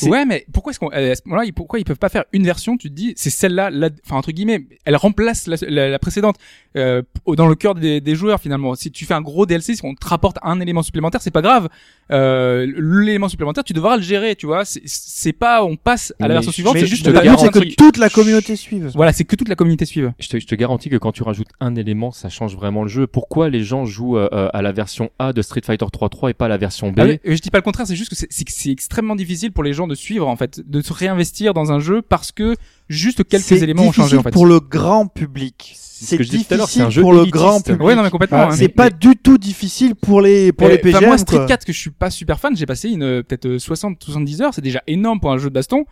Ouais, 0.08 0.24
mais 0.24 0.46
pourquoi 0.52 0.70
est-ce 0.72 0.80
qu'on, 0.80 0.88
à 0.88 1.14
ce 1.14 1.22
moment-là, 1.26 1.44
ils- 1.46 1.52
pourquoi 1.52 1.78
ils 1.78 1.84
peuvent 1.84 1.98
pas 1.98 2.08
faire 2.08 2.24
une 2.32 2.44
version 2.44 2.76
Tu 2.76 2.88
te 2.90 2.94
dis, 2.94 3.14
c'est 3.16 3.30
celle-là, 3.30 3.70
enfin 4.04 4.16
entre 4.16 4.32
guillemets, 4.32 4.66
elle 4.84 4.96
remplace 4.96 5.46
la, 5.46 5.56
la- 5.68 5.88
la 5.88 5.98
précédente 5.98 6.36
euh, 6.76 7.02
dans 7.28 7.46
le 7.46 7.54
cœur 7.54 7.74
des, 7.74 8.00
des 8.00 8.14
joueurs 8.14 8.40
finalement. 8.40 8.74
Si 8.74 8.90
tu 8.90 9.04
fais 9.04 9.14
un 9.14 9.20
gros 9.22 9.46
DLC, 9.46 9.76
si 9.76 9.84
on 9.84 9.94
te 9.94 10.06
rapporte 10.06 10.38
un 10.42 10.60
élément 10.60 10.82
supplémentaire, 10.82 11.22
c'est 11.22 11.30
pas 11.30 11.42
grave. 11.42 11.68
Euh, 12.10 12.66
L'élément 12.76 13.28
supplémentaire, 13.28 13.64
tu 13.64 13.72
devras 13.72 13.96
le 13.96 14.02
gérer, 14.02 14.36
tu 14.36 14.46
vois. 14.46 14.64
C'est- 14.64 14.82
C'est 14.84 15.32
pas, 15.32 15.64
on 15.64 15.76
passe 15.76 16.12
à 16.20 16.22
la 16.22 16.28
Mais 16.28 16.34
version 16.34 16.52
suivante, 16.52 16.74
mais 16.74 16.86
juste 16.86 17.04
c'est 17.06 17.12
garantis- 17.24 17.70
que 17.70 17.74
toute 17.76 17.96
la 17.96 18.08
communauté 18.10 18.54
suive. 18.56 18.90
Voilà, 18.94 19.12
c'est 19.12 19.24
que 19.24 19.34
toute 19.36 19.48
la 19.48 19.54
communauté 19.56 19.84
suive. 19.86 20.12
Je 20.18 20.28
te, 20.28 20.38
je 20.38 20.46
te 20.46 20.54
garantis 20.54 20.88
que 20.90 20.96
quand 20.96 21.12
tu 21.12 21.22
rajoutes 21.22 21.48
un 21.60 21.74
élément, 21.74 22.10
ça 22.12 22.28
change 22.28 22.54
vraiment 22.54 22.82
le 22.82 22.88
jeu. 22.88 23.06
Pourquoi 23.06 23.48
les 23.48 23.64
gens 23.64 23.84
jouent 23.86 24.18
euh, 24.18 24.28
euh, 24.32 24.48
à 24.52 24.62
la 24.62 24.72
version 24.72 25.10
A 25.18 25.32
de 25.32 25.42
Street 25.42 25.62
Fighter 25.64 25.86
3.3 25.86 26.30
et 26.30 26.34
pas 26.34 26.44
à 26.46 26.48
la 26.48 26.58
version 26.58 26.90
B? 26.90 26.98
Ah 27.00 27.06
oui, 27.06 27.18
je 27.24 27.40
dis 27.40 27.50
pas 27.50 27.58
le 27.58 27.62
contraire, 27.62 27.86
c'est 27.86 27.96
juste 27.96 28.10
que 28.10 28.16
c'est- 28.16 28.28
c'est 28.30 28.44
que 28.44 28.52
c'est 28.52 28.70
extrêmement 28.70 29.16
difficile 29.16 29.52
pour 29.52 29.64
les 29.64 29.72
gens 29.76 29.86
de 29.86 29.94
suivre 29.94 30.26
en 30.28 30.36
fait, 30.36 30.60
de 30.68 30.80
se 30.80 30.92
réinvestir 30.92 31.54
dans 31.54 31.70
un 31.70 31.78
jeu 31.78 32.02
parce 32.02 32.32
que 32.32 32.56
juste 32.88 33.22
quelques 33.28 33.52
éléments 33.62 33.84
ont 33.84 33.92
changé 33.92 34.16
en 34.16 34.22
fait. 34.22 34.30
pour 34.32 34.46
le 34.46 34.58
grand 34.60 35.06
public. 35.06 35.74
ce 35.76 36.04
C'est 36.04 36.18
difficile 36.18 36.90
jeu 36.90 37.00
pour 37.02 37.12
le 37.12 37.24
grand 37.26 37.60
public. 37.64 37.82
Ouais, 37.82 37.94
non 37.94 38.02
mais 38.02 38.10
complètement. 38.10 38.38
Ah, 38.38 38.46
hein, 38.48 38.50
c'est 38.52 38.62
mais- 38.62 38.68
pas 38.68 38.90
du 38.90 39.16
tout 39.16 39.38
difficile 39.38 39.94
pour 39.94 40.20
les 40.20 40.52
pour 40.52 40.68
les 40.68 40.74
enfin, 40.74 40.82
PGM. 40.82 41.06
moi, 41.06 41.18
Street 41.18 41.36
quoi. 41.38 41.46
4, 41.46 41.64
que 41.64 41.72
je 41.72 41.78
suis 41.78 41.90
pas 41.90 42.10
super 42.10 42.38
fan, 42.40 42.56
j'ai 42.56 42.66
passé 42.66 42.90
une 42.90 43.02
euh, 43.02 43.22
peut-être 43.22 43.46
euh, 43.46 43.58
60-70 43.58 44.42
heures, 44.42 44.52
c'est 44.54 44.60
déjà 44.60 44.82
énorme 44.86 45.20
pour 45.20 45.32
un 45.32 45.38
jeu 45.38 45.48
de 45.48 45.54
baston. 45.54 45.84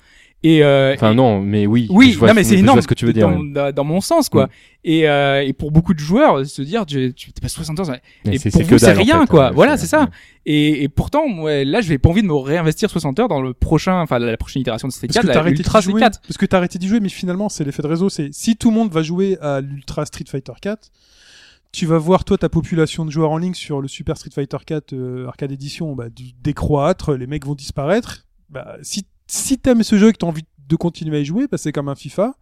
Et, 0.46 0.62
euh, 0.62 0.92
Enfin 0.94 1.12
et- 1.12 1.14
non, 1.14 1.40
mais 1.40 1.66
oui. 1.66 1.86
oui, 1.88 2.12
je 2.12 2.18
vois, 2.18 2.28
non 2.28 2.34
mais 2.34 2.44
c'est 2.44 2.58
énorme 2.58 2.82
ce 2.82 2.86
que 2.86 2.92
tu 2.92 3.06
veux 3.06 3.14
dire. 3.14 3.30
dans, 3.72 3.84
mon 3.84 4.02
sens 4.02 4.28
quoi. 4.28 4.44
Mm. 4.46 4.50
Et, 4.84 5.08
euh, 5.08 5.42
et 5.42 5.54
pour 5.54 5.70
beaucoup 5.70 5.94
de 5.94 5.98
joueurs, 5.98 6.44
se 6.44 6.60
dire 6.60 6.84
tu 6.84 7.14
tu 7.14 7.32
pas 7.40 7.48
60 7.48 7.80
heures, 7.80 7.86
Mais 8.26 8.34
et 8.34 8.38
c'est- 8.38 8.50
pour 8.50 8.58
c'est 8.58 8.64
vous 8.64 8.70
que 8.70 8.78
c'est 8.78 8.86
dalle, 8.88 8.98
en 8.98 9.02
rien 9.02 9.20
fait, 9.22 9.26
quoi. 9.26 9.46
hein, 9.48 9.52
voilà, 9.54 9.78
c'est- 9.78 9.86
ça. 9.86 10.10
Et, 10.44 10.82
et 10.84 10.88
pourtant, 10.90 11.26
moi, 11.26 11.64
là, 11.64 11.80
je 11.80 11.88
vais 11.88 11.96
pas 11.96 12.10
envie 12.10 12.20
de 12.20 12.26
me 12.26 12.34
réinvestir 12.34 12.90
60 12.90 13.18
heures 13.18 13.28
dans 13.28 13.40
le 13.40 13.54
prochain, 13.54 14.02
enfin 14.02 14.18
la 14.18 14.36
prochaine 14.36 14.60
itération 14.60 14.86
de 14.86 14.92
Street 14.92 15.06
Parce 15.06 15.14
4, 15.14 15.22
que 15.22 15.28
t'as 15.28 15.34
la 15.34 15.40
arrêté 15.40 15.58
Ultra 15.60 15.78
d'y 15.78 15.82
Street 15.84 15.92
jouer. 15.92 16.00
4. 16.00 16.20
Parce 16.20 16.36
que 16.36 16.44
t'as 16.46 16.58
arrêté 16.58 16.78
d'y 16.78 16.88
jouer, 16.88 17.00
mais 17.00 17.08
finalement, 17.08 17.48
c'est 17.48 17.64
l'effet 17.64 17.80
de 17.82 17.86
réseau. 17.88 18.10
C'est 18.10 18.28
si 18.34 18.56
tout 18.56 18.68
le 18.68 18.76
monde 18.76 18.92
va 18.92 19.02
jouer 19.02 19.38
à 19.40 19.62
l'Ultra 19.62 20.04
Street 20.04 20.24
Fighter 20.28 20.52
4, 20.60 20.90
tu 21.72 21.86
vas 21.86 21.96
voir 21.96 22.24
toi 22.24 22.36
ta 22.36 22.50
population 22.50 23.06
de 23.06 23.10
joueurs 23.10 23.30
en 23.30 23.38
ligne 23.38 23.54
sur 23.54 23.80
le 23.80 23.88
Super 23.88 24.18
Street 24.18 24.30
Fighter 24.34 24.58
4 24.66 24.92
euh, 24.92 25.26
Arcade 25.26 25.50
Edition 25.52 25.94
bah, 25.96 26.08
décroître, 26.42 27.14
les 27.14 27.26
mecs 27.26 27.46
vont 27.46 27.54
disparaître. 27.54 28.26
Bah, 28.50 28.76
si 28.82 29.06
si 29.26 29.58
t'aimes 29.58 29.82
ce 29.82 29.96
jeu 29.98 30.08
et 30.08 30.12
que 30.12 30.18
t'as 30.18 30.26
envie 30.26 30.44
de 30.66 30.76
continuer 30.76 31.18
à 31.18 31.20
y 31.20 31.24
jouer, 31.24 31.46
bah, 31.46 31.58
c'est 31.58 31.72
comme 31.72 31.88
un 31.88 31.94
FIFA. 31.94 32.34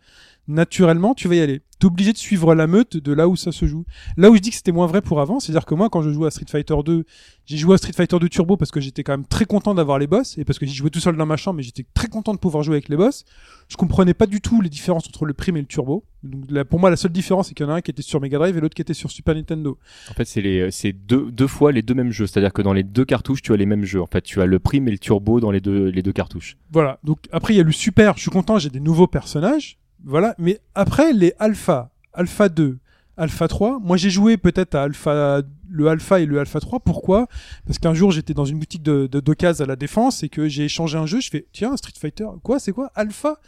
Naturellement, 0.49 1.15
tu 1.15 1.29
vas 1.29 1.37
y 1.37 1.41
aller. 1.41 1.61
T'es 1.79 1.87
obligé 1.87 2.13
de 2.13 2.19
suivre 2.19 2.55
la 2.55 2.67
meute 2.67 2.97
de 2.97 3.13
là 3.13 3.29
où 3.29 3.37
ça 3.37 3.53
se 3.53 3.67
joue. 3.67 3.85
Là 4.17 4.31
où 4.31 4.37
je 4.37 4.41
dis 4.41 4.51
que 4.51 4.57
c'était 4.57 4.73
moins 4.73 4.87
vrai 4.87 5.03
pour 5.03 5.21
avant, 5.21 5.41
c'est-à-dire 5.41 5.67
que 5.67 5.75
moi, 5.75 5.89
quand 5.89 6.03
je 6.03 6.11
jouais 6.11 6.29
à 6.29 6.31
Street 6.31 6.47
Fighter 6.49 6.77
2, 6.85 7.05
j'ai 7.47 7.57
joué 7.57 7.75
à 7.75 7.79
Street 7.79 7.93
Fighter 7.93 8.19
2 8.19 8.29
Turbo 8.29 8.57
parce 8.57 8.71
que 8.71 8.81
j'étais 8.81 9.03
quand 9.03 9.13
même 9.13 9.27
très 9.27 9.45
content 9.45 9.75
d'avoir 9.75 9.99
les 9.99 10.07
boss 10.07 10.39
et 10.39 10.45
parce 10.45 10.59
que 10.59 10.67
j'y 10.67 10.75
jouais 10.75 10.91
tout 10.91 11.01
seul 11.01 11.17
dans 11.17 11.27
ma 11.27 11.37
chambre, 11.37 11.57
mais 11.57 11.63
j'étais 11.63 11.85
très 11.95 12.09
content 12.09 12.35
de 12.35 12.39
pouvoir 12.39 12.63
jouer 12.63 12.75
avec 12.75 12.89
les 12.89 12.97
boss. 12.97 13.25
Je 13.69 13.77
comprenais 13.77 14.15
pas 14.15 14.27
du 14.27 14.41
tout 14.41 14.61
les 14.61 14.69
différences 14.69 15.09
entre 15.09 15.25
le 15.25 15.35
prime 15.35 15.57
et 15.57 15.61
le 15.61 15.67
turbo. 15.67 16.05
Donc 16.23 16.45
là, 16.51 16.65
pour 16.65 16.79
moi, 16.79 16.89
la 16.91 16.97
seule 16.97 17.11
différence, 17.11 17.49
c'est 17.49 17.55
qu'il 17.55 17.67
y 17.67 17.69
en 17.69 17.73
a 17.73 17.77
un 17.77 17.81
qui 17.81 17.91
était 17.91 18.03
sur 18.03 18.21
Mega 18.21 18.39
Drive 18.39 18.57
et 18.57 18.61
l'autre 18.61 18.75
qui 18.75 18.83
était 18.83 18.95
sur 18.95 19.11
Super 19.11 19.35
Nintendo. 19.35 19.79
En 20.11 20.15
fait, 20.15 20.25
c'est 20.25 20.41
les, 20.41 20.71
c'est 20.71 20.93
deux, 20.93 21.33
deux 21.33 21.49
fois 21.49 21.73
les 21.73 21.83
deux 21.83 21.95
mêmes 21.95 22.13
jeux. 22.13 22.27
C'est-à-dire 22.27 22.53
que 22.53 22.63
dans 22.63 22.73
les 22.73 22.85
deux 22.85 23.05
cartouches, 23.05 23.43
tu 23.43 23.53
as 23.53 23.57
les 23.57 23.67
mêmes 23.67 23.85
jeux. 23.85 24.01
En 24.01 24.07
fait, 24.07 24.23
tu 24.23 24.41
as 24.41 24.47
le 24.47 24.59
prime 24.61 24.87
et 24.87 24.93
le 24.93 24.99
turbo 24.99 25.41
dans 25.41 25.51
les 25.51 25.61
deux, 25.61 25.87
les 25.87 26.03
deux 26.03 26.13
cartouches. 26.13 26.57
Voilà. 26.71 27.01
Donc 27.03 27.19
après, 27.33 27.55
il 27.55 27.57
y 27.57 27.61
a 27.61 27.65
le 27.65 27.73
super. 27.73 28.17
Je 28.17 28.23
suis 28.23 28.31
content, 28.31 28.59
j'ai 28.59 28.71
des 28.71 28.81
nouveaux 28.81 29.09
personnages. 29.09 29.79
Voilà. 30.05 30.35
Mais 30.39 30.61
après, 30.75 31.13
les 31.13 31.33
alpha, 31.39 31.91
alpha 32.13 32.49
2, 32.49 32.79
alpha 33.17 33.49
3. 33.49 33.79
Moi, 33.81 33.97
j'ai 33.97 34.11
joué 34.11 34.37
peut-être 34.37 34.75
à 34.75 34.83
alpha, 34.83 35.43
le 35.69 35.89
alpha 35.89 36.21
et 36.21 36.27
le 36.27 36.39
alpha 36.39 36.61
3. 36.61 36.81
Pourquoi? 36.81 37.27
Parce 37.67 37.79
qu'un 37.79 37.95
jour, 37.95 38.11
j'étais 38.11 38.35
dans 38.35 38.45
une 38.45 38.59
boutique 38.59 38.83
de, 38.83 39.07
de, 39.07 39.21
d'occasion 39.21 39.65
à 39.65 39.69
la 39.69 39.77
défense 39.77 40.23
et 40.23 40.29
que 40.29 40.49
j'ai 40.49 40.65
échangé 40.65 40.99
un 40.99 41.07
jeu. 41.07 41.21
Je 41.21 41.31
fais, 41.31 41.47
tiens, 41.53 41.77
Street 41.77 41.93
Fighter. 41.99 42.27
Quoi? 42.43 42.59
C'est 42.59 42.73
quoi? 42.73 42.91
Alpha? 42.95 43.39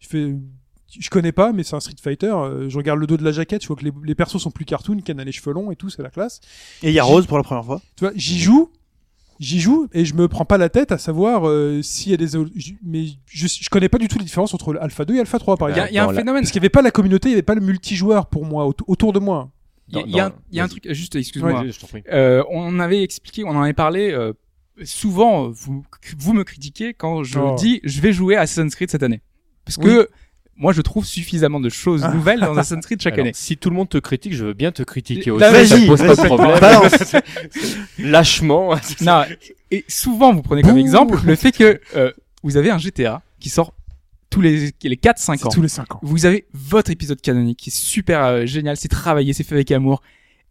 Je 0.00 0.08
fais, 0.08 0.34
je 0.98 1.10
connais 1.10 1.32
pas, 1.32 1.52
mais 1.52 1.62
c'est 1.62 1.76
un 1.76 1.80
Street 1.80 1.94
Fighter. 2.00 2.26
Euh, 2.26 2.68
je 2.68 2.76
regarde 2.76 2.98
le 2.98 3.06
dos 3.06 3.16
de 3.16 3.24
la 3.24 3.32
jaquette, 3.32 3.62
je 3.62 3.68
vois 3.68 3.76
que 3.76 3.84
les, 3.84 3.92
les 4.04 4.14
persos 4.14 4.38
sont 4.38 4.50
plus 4.50 4.64
cartoon, 4.64 4.98
Ken 5.00 5.18
a 5.20 5.24
les 5.24 5.32
cheveux 5.32 5.52
longs 5.52 5.70
et 5.70 5.76
tout, 5.76 5.90
c'est 5.90 6.02
la 6.02 6.10
classe. 6.10 6.40
Et 6.82 6.88
il 6.88 6.94
y 6.94 6.98
a 6.98 7.04
Rose 7.04 7.26
pour 7.26 7.38
la 7.38 7.44
première 7.44 7.64
fois. 7.64 7.80
Tu 7.96 8.04
vois, 8.04 8.12
j'y 8.14 8.38
joue, 8.38 8.70
j'y 9.42 9.60
joue 9.60 9.88
et 9.92 10.04
je 10.04 10.14
me 10.14 10.28
prends 10.28 10.44
pas 10.44 10.56
la 10.58 10.68
tête 10.68 10.92
à 10.92 10.98
savoir 10.98 11.48
euh, 11.48 11.82
s'il 11.82 12.10
y 12.12 12.14
a 12.14 12.16
des 12.16 12.28
mais 12.84 13.06
je, 13.26 13.46
je 13.46 13.68
connais 13.70 13.88
pas 13.88 13.98
du 13.98 14.08
tout 14.08 14.18
les 14.18 14.24
différences 14.24 14.54
entre 14.54 14.72
le 14.72 14.82
Alpha 14.82 15.04
2 15.04 15.16
et 15.16 15.20
Alpha 15.20 15.38
3 15.38 15.56
par 15.56 15.70
Il 15.70 15.76
y 15.76 15.80
a, 15.80 15.84
exemple 15.84 15.92
il 15.92 15.96
y 15.96 15.98
a 15.98 16.04
un 16.04 16.06
la- 16.06 16.12
phénomène. 16.18 16.42
parce 16.42 16.52
qu'il 16.52 16.60
y 16.60 16.62
avait 16.62 16.68
pas 16.70 16.82
la 16.82 16.90
communauté 16.90 17.28
il 17.28 17.32
y 17.32 17.34
avait 17.34 17.42
pas 17.42 17.54
le 17.56 17.60
multijoueur 17.60 18.26
pour 18.26 18.44
moi 18.46 18.66
aut- 18.66 18.74
autour 18.86 19.12
de 19.12 19.18
moi 19.18 19.50
Il 19.88 19.96
y 19.98 20.00
a, 20.00 20.06
y 20.06 20.20
un- 20.20 20.32
y 20.52 20.60
a 20.60 20.68
truc, 20.68 20.86
juste, 20.92 21.16
excuse-moi. 21.16 21.60
Ouais. 21.64 22.04
Euh, 22.12 22.42
on 22.50 22.78
avait 22.78 23.02
expliqué, 23.02 23.42
on 23.44 23.50
en 23.50 23.62
avait 23.62 23.72
parlé. 23.74 24.10
euh, 24.12 24.32
souvent, 24.84 25.50
vous, 25.50 25.84
vous 26.18 26.32
me 26.32 26.44
critiquez 26.44 26.94
quand 26.94 27.24
je 27.24 27.38
Oh. 27.38 27.56
dis 27.58 27.80
je 27.84 28.00
vais 28.00 28.12
jouer 28.12 28.36
à 28.36 28.42
Assassin's 28.42 28.74
Creed 28.74 28.90
cette 28.90 29.02
année, 29.02 29.20
parce 29.64 29.76
que 29.76 30.08
moi 30.56 30.72
je 30.72 30.80
trouve 30.82 31.04
suffisamment 31.04 31.60
de 31.60 31.68
choses 31.68 32.04
nouvelles 32.12 32.40
dans 32.40 32.56
Assassin's 32.56 32.84
Creed 32.86 33.00
chaque 33.00 33.14
Alors, 33.14 33.24
année. 33.26 33.32
si 33.34 33.56
tout 33.56 33.70
le 33.70 33.76
monde 33.76 33.88
te 33.88 33.98
critique, 33.98 34.34
je 34.34 34.44
veux 34.44 34.52
bien 34.52 34.70
te 34.72 34.82
critiquer 34.82 35.30
Là, 35.38 35.50
aussi. 35.62 35.68
ça 35.68 35.86
pose 35.86 36.00
pas 36.02 36.14
de 36.14 36.26
problème. 36.26 37.22
Lâchement. 37.98 38.74
Non, 39.00 39.24
et 39.70 39.84
souvent 39.88 40.32
vous 40.32 40.42
prenez 40.42 40.62
comme 40.62 40.78
exemple 40.78 41.18
le 41.24 41.34
fait 41.36 41.52
que 41.52 41.80
euh, 41.96 42.12
vous 42.42 42.56
avez 42.56 42.70
un 42.70 42.78
GTA 42.78 43.22
qui 43.40 43.48
sort 43.48 43.74
tous 44.30 44.40
les 44.40 44.70
les 44.82 44.96
4 44.96 45.18
5 45.18 45.38
c'est 45.40 45.46
ans. 45.46 45.50
tous 45.50 45.62
les 45.62 45.68
5 45.68 45.94
ans 45.96 46.00
Vous 46.02 46.24
avez 46.26 46.46
votre 46.52 46.90
épisode 46.90 47.20
canonique 47.20 47.58
qui 47.58 47.70
est 47.70 47.76
super 47.76 48.24
euh, 48.24 48.46
génial, 48.46 48.76
c'est 48.76 48.88
travaillé, 48.88 49.32
c'est 49.32 49.44
fait 49.44 49.54
avec 49.54 49.70
amour. 49.72 50.02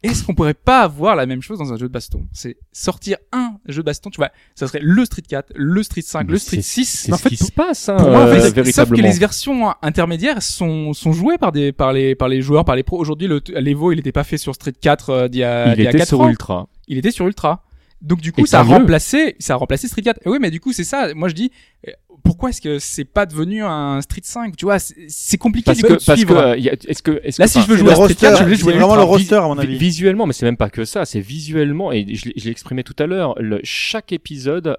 Est-ce 0.03 0.23
qu'on 0.23 0.33
pourrait 0.33 0.55
pas 0.55 0.81
avoir 0.81 1.15
la 1.15 1.27
même 1.27 1.43
chose 1.43 1.59
dans 1.59 1.71
un 1.73 1.77
jeu 1.77 1.88
de 1.88 1.93
baston? 1.93 2.25
C'est 2.33 2.57
sortir 2.71 3.17
un 3.31 3.53
jeu 3.67 3.81
de 3.81 3.85
baston, 3.85 4.09
tu 4.09 4.17
vois, 4.17 4.31
ça 4.55 4.67
serait 4.67 4.80
le 4.81 5.05
Street 5.05 5.21
4, 5.21 5.51
le 5.55 5.83
Street 5.83 6.01
5, 6.01 6.25
le 6.27 6.33
Mais 6.33 6.39
Street 6.39 6.55
c'est- 6.57 6.61
6. 6.83 6.85
C'est 7.05 7.13
En 7.13 7.17
ce 7.17 7.21
fait, 7.23 7.30
qui 7.30 7.38
pour- 7.38 7.47
se 7.47 7.51
passe, 7.51 7.88
hein, 7.89 7.97
pour 7.97 8.09
moi, 8.09 8.21
en 8.23 8.27
euh, 8.27 8.39
Sauf 8.71 8.89
que 8.89 8.95
les 8.95 9.11
versions 9.11 9.71
intermédiaires 9.83 10.41
sont 10.41 10.93
sont 10.93 11.13
jouées 11.13 11.38
par 11.38 11.51
des 11.51 11.71
par 11.71 11.93
les 11.93 12.15
par 12.15 12.30
les 12.30 12.41
joueurs, 12.41 12.65
par 12.65 12.75
les 12.75 12.83
pros. 12.83 12.97
Aujourd'hui, 12.99 13.27
le 13.27 13.41
l'Evo, 13.55 13.91
il 13.91 13.99
était 13.99 14.11
pas 14.11 14.23
fait 14.23 14.38
sur 14.38 14.55
Street 14.55 14.73
4 14.80 15.09
euh, 15.11 15.27
d'il 15.27 15.41
y 15.41 15.43
a, 15.43 15.73
Il 15.75 15.83
y 15.83 15.85
a 15.85 15.89
était 15.89 15.99
4 15.99 16.07
sur 16.07 16.21
ans. 16.21 16.30
Ultra. 16.30 16.67
Il 16.88 16.97
était 16.97 17.11
sur 17.11 17.27
Ultra. 17.27 17.63
Donc 18.01 18.19
du 18.21 18.31
coup, 18.31 18.41
Et 18.41 18.47
ça 18.47 18.61
a 18.61 18.63
mieux. 18.63 18.69
remplacé 18.71 19.35
ça 19.39 19.53
a 19.53 19.57
remplacé 19.57 19.88
Street 19.88 20.01
4. 20.01 20.19
Et 20.25 20.30
oui, 20.30 20.38
mais 20.41 20.49
du 20.51 20.59
coup, 20.59 20.73
c'est 20.73 20.83
ça. 20.83 21.13
Moi, 21.13 21.30
je 21.30 21.35
dis 21.35 21.51
euh, 21.88 21.91
pourquoi 22.23 22.49
est-ce 22.49 22.61
que 22.61 22.80
c'est 22.80 23.05
pas 23.05 23.25
devenu 23.25 23.63
un 23.63 24.01
Street 24.01 24.21
5 24.23 24.55
Tu 24.57 24.65
vois, 24.65 24.80
c'est- 24.80 25.38
compliqué 25.38 25.65
Parce 25.65 25.80
de 25.80 25.88
que, 25.88 25.93
parce 26.05 26.19
suivre. 26.19 26.53
que, 26.55 26.59
y 26.59 26.69
a- 26.69 26.73
est-ce 26.88 27.03
que, 27.03 27.19
est-ce 27.23 27.39
Là, 27.41 27.45
que, 27.47 27.51
si 27.51 27.61
je 27.61 27.67
veux 27.67 27.75
C'est 27.75 27.80
jouer 27.81 27.85
le 27.88 27.91
à 27.91 27.95
Street 27.95 28.07
roster, 28.07 28.25
4, 28.27 28.39
je 28.39 28.43
vais 28.45 28.55
jouer 28.55 28.73
vraiment 28.73 28.95
le 28.95 29.03
roster 29.03 29.35
à 29.35 29.41
mon 29.41 29.55
Vi- 29.55 29.61
avis. 29.61 29.77
Visuellement, 29.77 30.25
mais 30.25 30.33
c'est 30.33 30.45
même 30.45 30.57
pas 30.57 30.69
que 30.69 30.83
ça, 30.85 31.05
c'est 31.05 31.19
visuellement, 31.19 31.91
et 31.91 32.05
je, 32.15 32.30
l'ai- 32.30 32.49
exprimé 32.51 32.83
tout 32.83 32.95
à 32.99 33.05
l'heure, 33.07 33.35
le- 33.39 33.59
chaque 33.63 34.11
épisode 34.11 34.77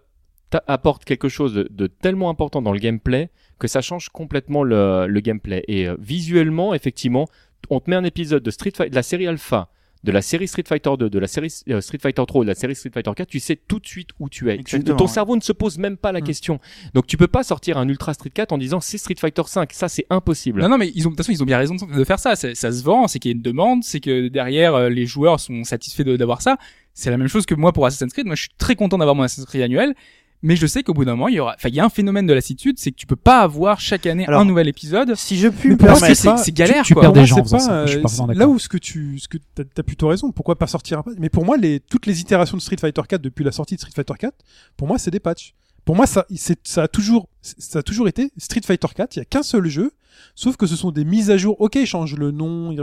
apporte 0.67 1.05
quelque 1.05 1.29
chose 1.29 1.55
de, 1.55 1.67
de 1.71 1.87
tellement 1.87 2.29
important 2.29 2.61
dans 2.61 2.73
le 2.73 2.79
gameplay 2.79 3.31
que 3.59 3.69
ça 3.69 3.81
change 3.81 4.09
complètement 4.11 4.63
le, 4.65 5.07
le 5.07 5.21
gameplay. 5.21 5.65
Et 5.69 5.89
euh, 5.89 5.97
visuellement, 5.99 6.75
effectivement, 6.75 7.27
on 7.71 7.81
te 7.81 7.89
met 7.89 7.97
un 7.97 8.05
épisode 8.05 8.43
de 8.43 8.51
Street 8.51 8.73
Fighter, 8.77 8.91
de 8.91 8.95
la 8.95 9.03
série 9.03 9.27
Alpha, 9.27 9.69
de 10.05 10.11
la 10.13 10.21
série 10.23 10.49
Street 10.49 10.65
Fighter 10.67 10.91
2, 10.99 11.09
de 11.11 11.19
la 11.19 11.29
série 11.29 11.53
euh, 11.71 11.81
Street 11.81 11.99
Fighter 12.03 12.23
3 12.27 12.41
ou 12.41 12.45
de 12.45 12.49
la 12.49 12.55
série 12.57 12.75
Street 12.75 12.91
Fighter 12.93 13.13
4, 13.15 13.29
tu 13.29 13.39
sais 13.39 13.57
tout 13.69 13.79
de 13.79 13.87
suite 13.87 14.09
où 14.19 14.29
tu 14.29 14.51
es. 14.51 14.59
Tu- 14.63 14.83
ton 14.83 14.97
ouais. 14.97 15.07
cerveau 15.07 15.37
ne 15.37 15.41
se 15.41 15.53
pose 15.53 15.79
même 15.79 15.97
pas 15.97 16.11
la 16.13 16.21
Mm. 16.21 16.25
question. 16.25 16.61
Donc 16.95 17.07
tu 17.07 17.17
peux 17.17 17.29
pas 17.29 17.43
sortir 17.45 17.79
un 17.79 17.89
Ultra 17.89 18.13
Street 18.15 18.31
4 18.35 18.53
en 18.53 18.59
disant 18.59 18.81
c'est 18.81 18.99
Street 18.99 19.15
Fighter 19.19 19.43
5. 19.47 19.73
Ça, 19.73 19.89
c'est 19.89 20.07
impossible. 20.11 20.61
Non, 20.61 20.69
non, 20.69 20.79
mais 20.79 20.91
ils 20.95 21.07
ont, 21.07 21.11
de 21.11 21.15
toute 21.15 21.19
façon, 21.19 21.33
ils 21.33 21.43
ont 21.43 21.47
bien 21.47 21.59
raison 21.59 21.77
de 21.77 22.05
faire 22.05 22.19
ça. 22.19 22.35
C'est- 22.37 22.55
Ça 22.55 22.73
se 22.73 22.83
vend, 22.83 23.07
c'est 23.07 23.19
qu'il 23.21 23.31
y 23.31 23.35
a 23.35 23.37
une 23.37 23.43
demande, 23.43 23.85
c'est 23.85 24.01
que 24.01 24.29
derrière, 24.29 24.75
euh, 24.75 24.89
les 24.89 25.07
joueurs 25.07 25.39
sont 25.41 25.63
satisfaits 25.65 26.03
de- 26.05 26.17
d'avoir 26.17 26.43
ça. 26.43 26.57
C'est 26.95 27.11
la 27.11 27.17
même 27.17 27.29
chose 27.29 27.47
que 27.47 27.55
moi 27.55 27.73
pour 27.73 27.87
Assassin's 27.87 28.13
Creed. 28.13 28.27
Moi, 28.27 28.35
je 28.35 28.43
suis 28.43 28.51
très 28.59 28.75
content 28.75 28.99
d'avoir 28.99 29.15
mon 29.15 29.23
Assassin's 29.23 29.47
Creed 29.47 29.63
annuel. 29.63 29.95
Mais 30.43 30.57
je 30.57 30.67
sais 30.67 30.83
qu'au 30.83 30.93
bout 30.93 31.05
d'un 31.05 31.13
moment, 31.13 31.29
il 31.29 31.35
y 31.35 31.41
aura, 31.41 31.55
enfin, 31.55 31.69
il 31.69 31.75
y 31.75 31.81
a 31.81 31.85
un 31.85 31.89
phénomène 31.89 32.27
de 32.27 32.33
lassitude, 32.33 32.77
c'est 32.79 32.91
que 32.91 32.97
tu 32.97 33.07
peux 33.07 33.17
pas 33.17 33.41
avoir 33.41 33.79
chaque 33.79 34.07
année 34.07 34.27
Alors, 34.27 34.41
un 34.41 34.45
nouvel 34.45 34.67
épisode. 34.69 35.15
Si 35.15 35.39
je 35.39 35.49
puis 35.49 35.71
me 35.71 35.77
permettre, 35.77 36.17
c'est 36.17 36.37
c'est 36.37 36.53
galère, 36.53 36.85
tu 36.85 36.95
quoi. 36.95 37.03
perds 37.03 37.13
des 37.13 37.27
gens 37.27 37.43
pas, 37.43 37.59
ça, 37.61 37.87
je 37.87 37.93
suis 37.93 38.01
parfaitement 38.01 38.27
là 38.35 38.49
où 38.49 38.59
ce 38.59 38.69
que 38.69 38.79
tu 38.79 39.19
ce 39.19 39.29
que 39.29 39.39
t'as 39.55 39.63
as 39.77 39.83
plutôt 39.83 40.09
raison. 40.09 40.33
Pourquoi 40.33 40.59
pas 40.59 40.67
sortir 40.67 40.99
un 40.99 41.03
patch 41.03 41.15
mais 41.19 41.29
pour 41.29 41.45
moi 41.45 41.57
les 41.57 41.81
toutes 41.81 42.07
les 42.07 42.21
itérations 42.21 42.57
de 42.57 42.63
Street 42.63 42.77
Fighter 42.81 43.03
4 43.09 43.23
depuis 43.23 43.45
la 43.45 43.53
sortie 43.53 43.77
de 43.77 43.81
Street 43.81 43.93
Fighter 43.95 44.15
4 44.19 44.35
pour 44.77 44.89
moi 44.89 44.99
c'est 44.99 45.11
des 45.11 45.21
patchs 45.21 45.55
pour 45.85 45.97
moi 45.97 46.07
ça 46.07 46.27
c'est 46.35 46.59
ça 46.67 46.85
a 46.85 46.89
toujours 46.89 47.29
ça 47.43 47.81
a 47.81 47.83
toujours 47.83 48.09
été 48.09 48.31
Street 48.39 48.61
Fighter 48.65 48.89
4 48.95 49.17
il 49.17 49.19
y 49.21 49.23
a 49.23 49.25
qu'un 49.25 49.43
seul 49.43 49.67
jeu. 49.67 49.93
Sauf 50.35 50.57
que 50.57 50.67
ce 50.67 50.77
sont 50.77 50.93
des 50.93 51.05
mises 51.05 51.31
à 51.31 51.37
jour. 51.37 51.57
Ok 51.61 51.75
ils 51.75 51.87
changent 51.87 52.17
le 52.17 52.31
nom 52.31 52.75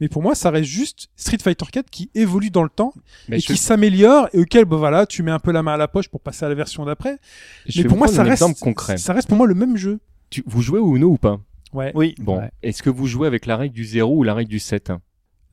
mais 0.00 0.08
pour 0.08 0.22
moi 0.22 0.34
ça 0.34 0.50
reste 0.50 0.68
juste 0.68 1.08
Street 1.16 1.38
Fighter 1.42 1.66
4 1.70 1.90
qui 1.90 2.10
évolue 2.14 2.50
dans 2.50 2.62
le 2.62 2.68
temps 2.70 2.94
Mais 3.28 3.38
et 3.38 3.42
qui 3.42 3.56
s'améliore 3.56 4.28
et 4.32 4.38
auquel 4.40 4.64
bah 4.64 4.76
voilà 4.76 5.04
tu 5.06 5.22
mets 5.22 5.30
un 5.30 5.38
peu 5.38 5.52
la 5.52 5.62
main 5.62 5.74
à 5.74 5.76
la 5.76 5.88
poche 5.88 6.08
pour 6.08 6.20
passer 6.20 6.44
à 6.44 6.48
la 6.48 6.54
version 6.54 6.84
d'après. 6.84 7.18
Mais 7.76 7.84
pour 7.84 7.98
moi 7.98 8.08
ça 8.08 8.22
reste 8.22 8.58
concret. 8.60 8.96
ça 8.96 9.12
reste 9.12 9.28
pour 9.28 9.36
moi 9.36 9.46
le 9.46 9.54
même 9.54 9.76
jeu. 9.76 9.98
Tu- 10.30 10.42
vous 10.46 10.62
jouez 10.62 10.78
au 10.80 10.96
Uno 10.96 11.08
ou 11.10 11.18
pas? 11.18 11.38
Ouais. 11.72 11.92
Oui. 11.94 12.14
Bon, 12.18 12.38
Ouais. 12.38 12.50
est-ce 12.62 12.82
que 12.82 12.90
vous 12.90 13.06
jouez 13.06 13.26
avec 13.26 13.44
la 13.46 13.56
règle 13.56 13.74
du 13.74 13.84
0 13.84 14.16
ou 14.16 14.22
la 14.22 14.34
règle 14.34 14.50
du 14.50 14.58
7 14.58 14.90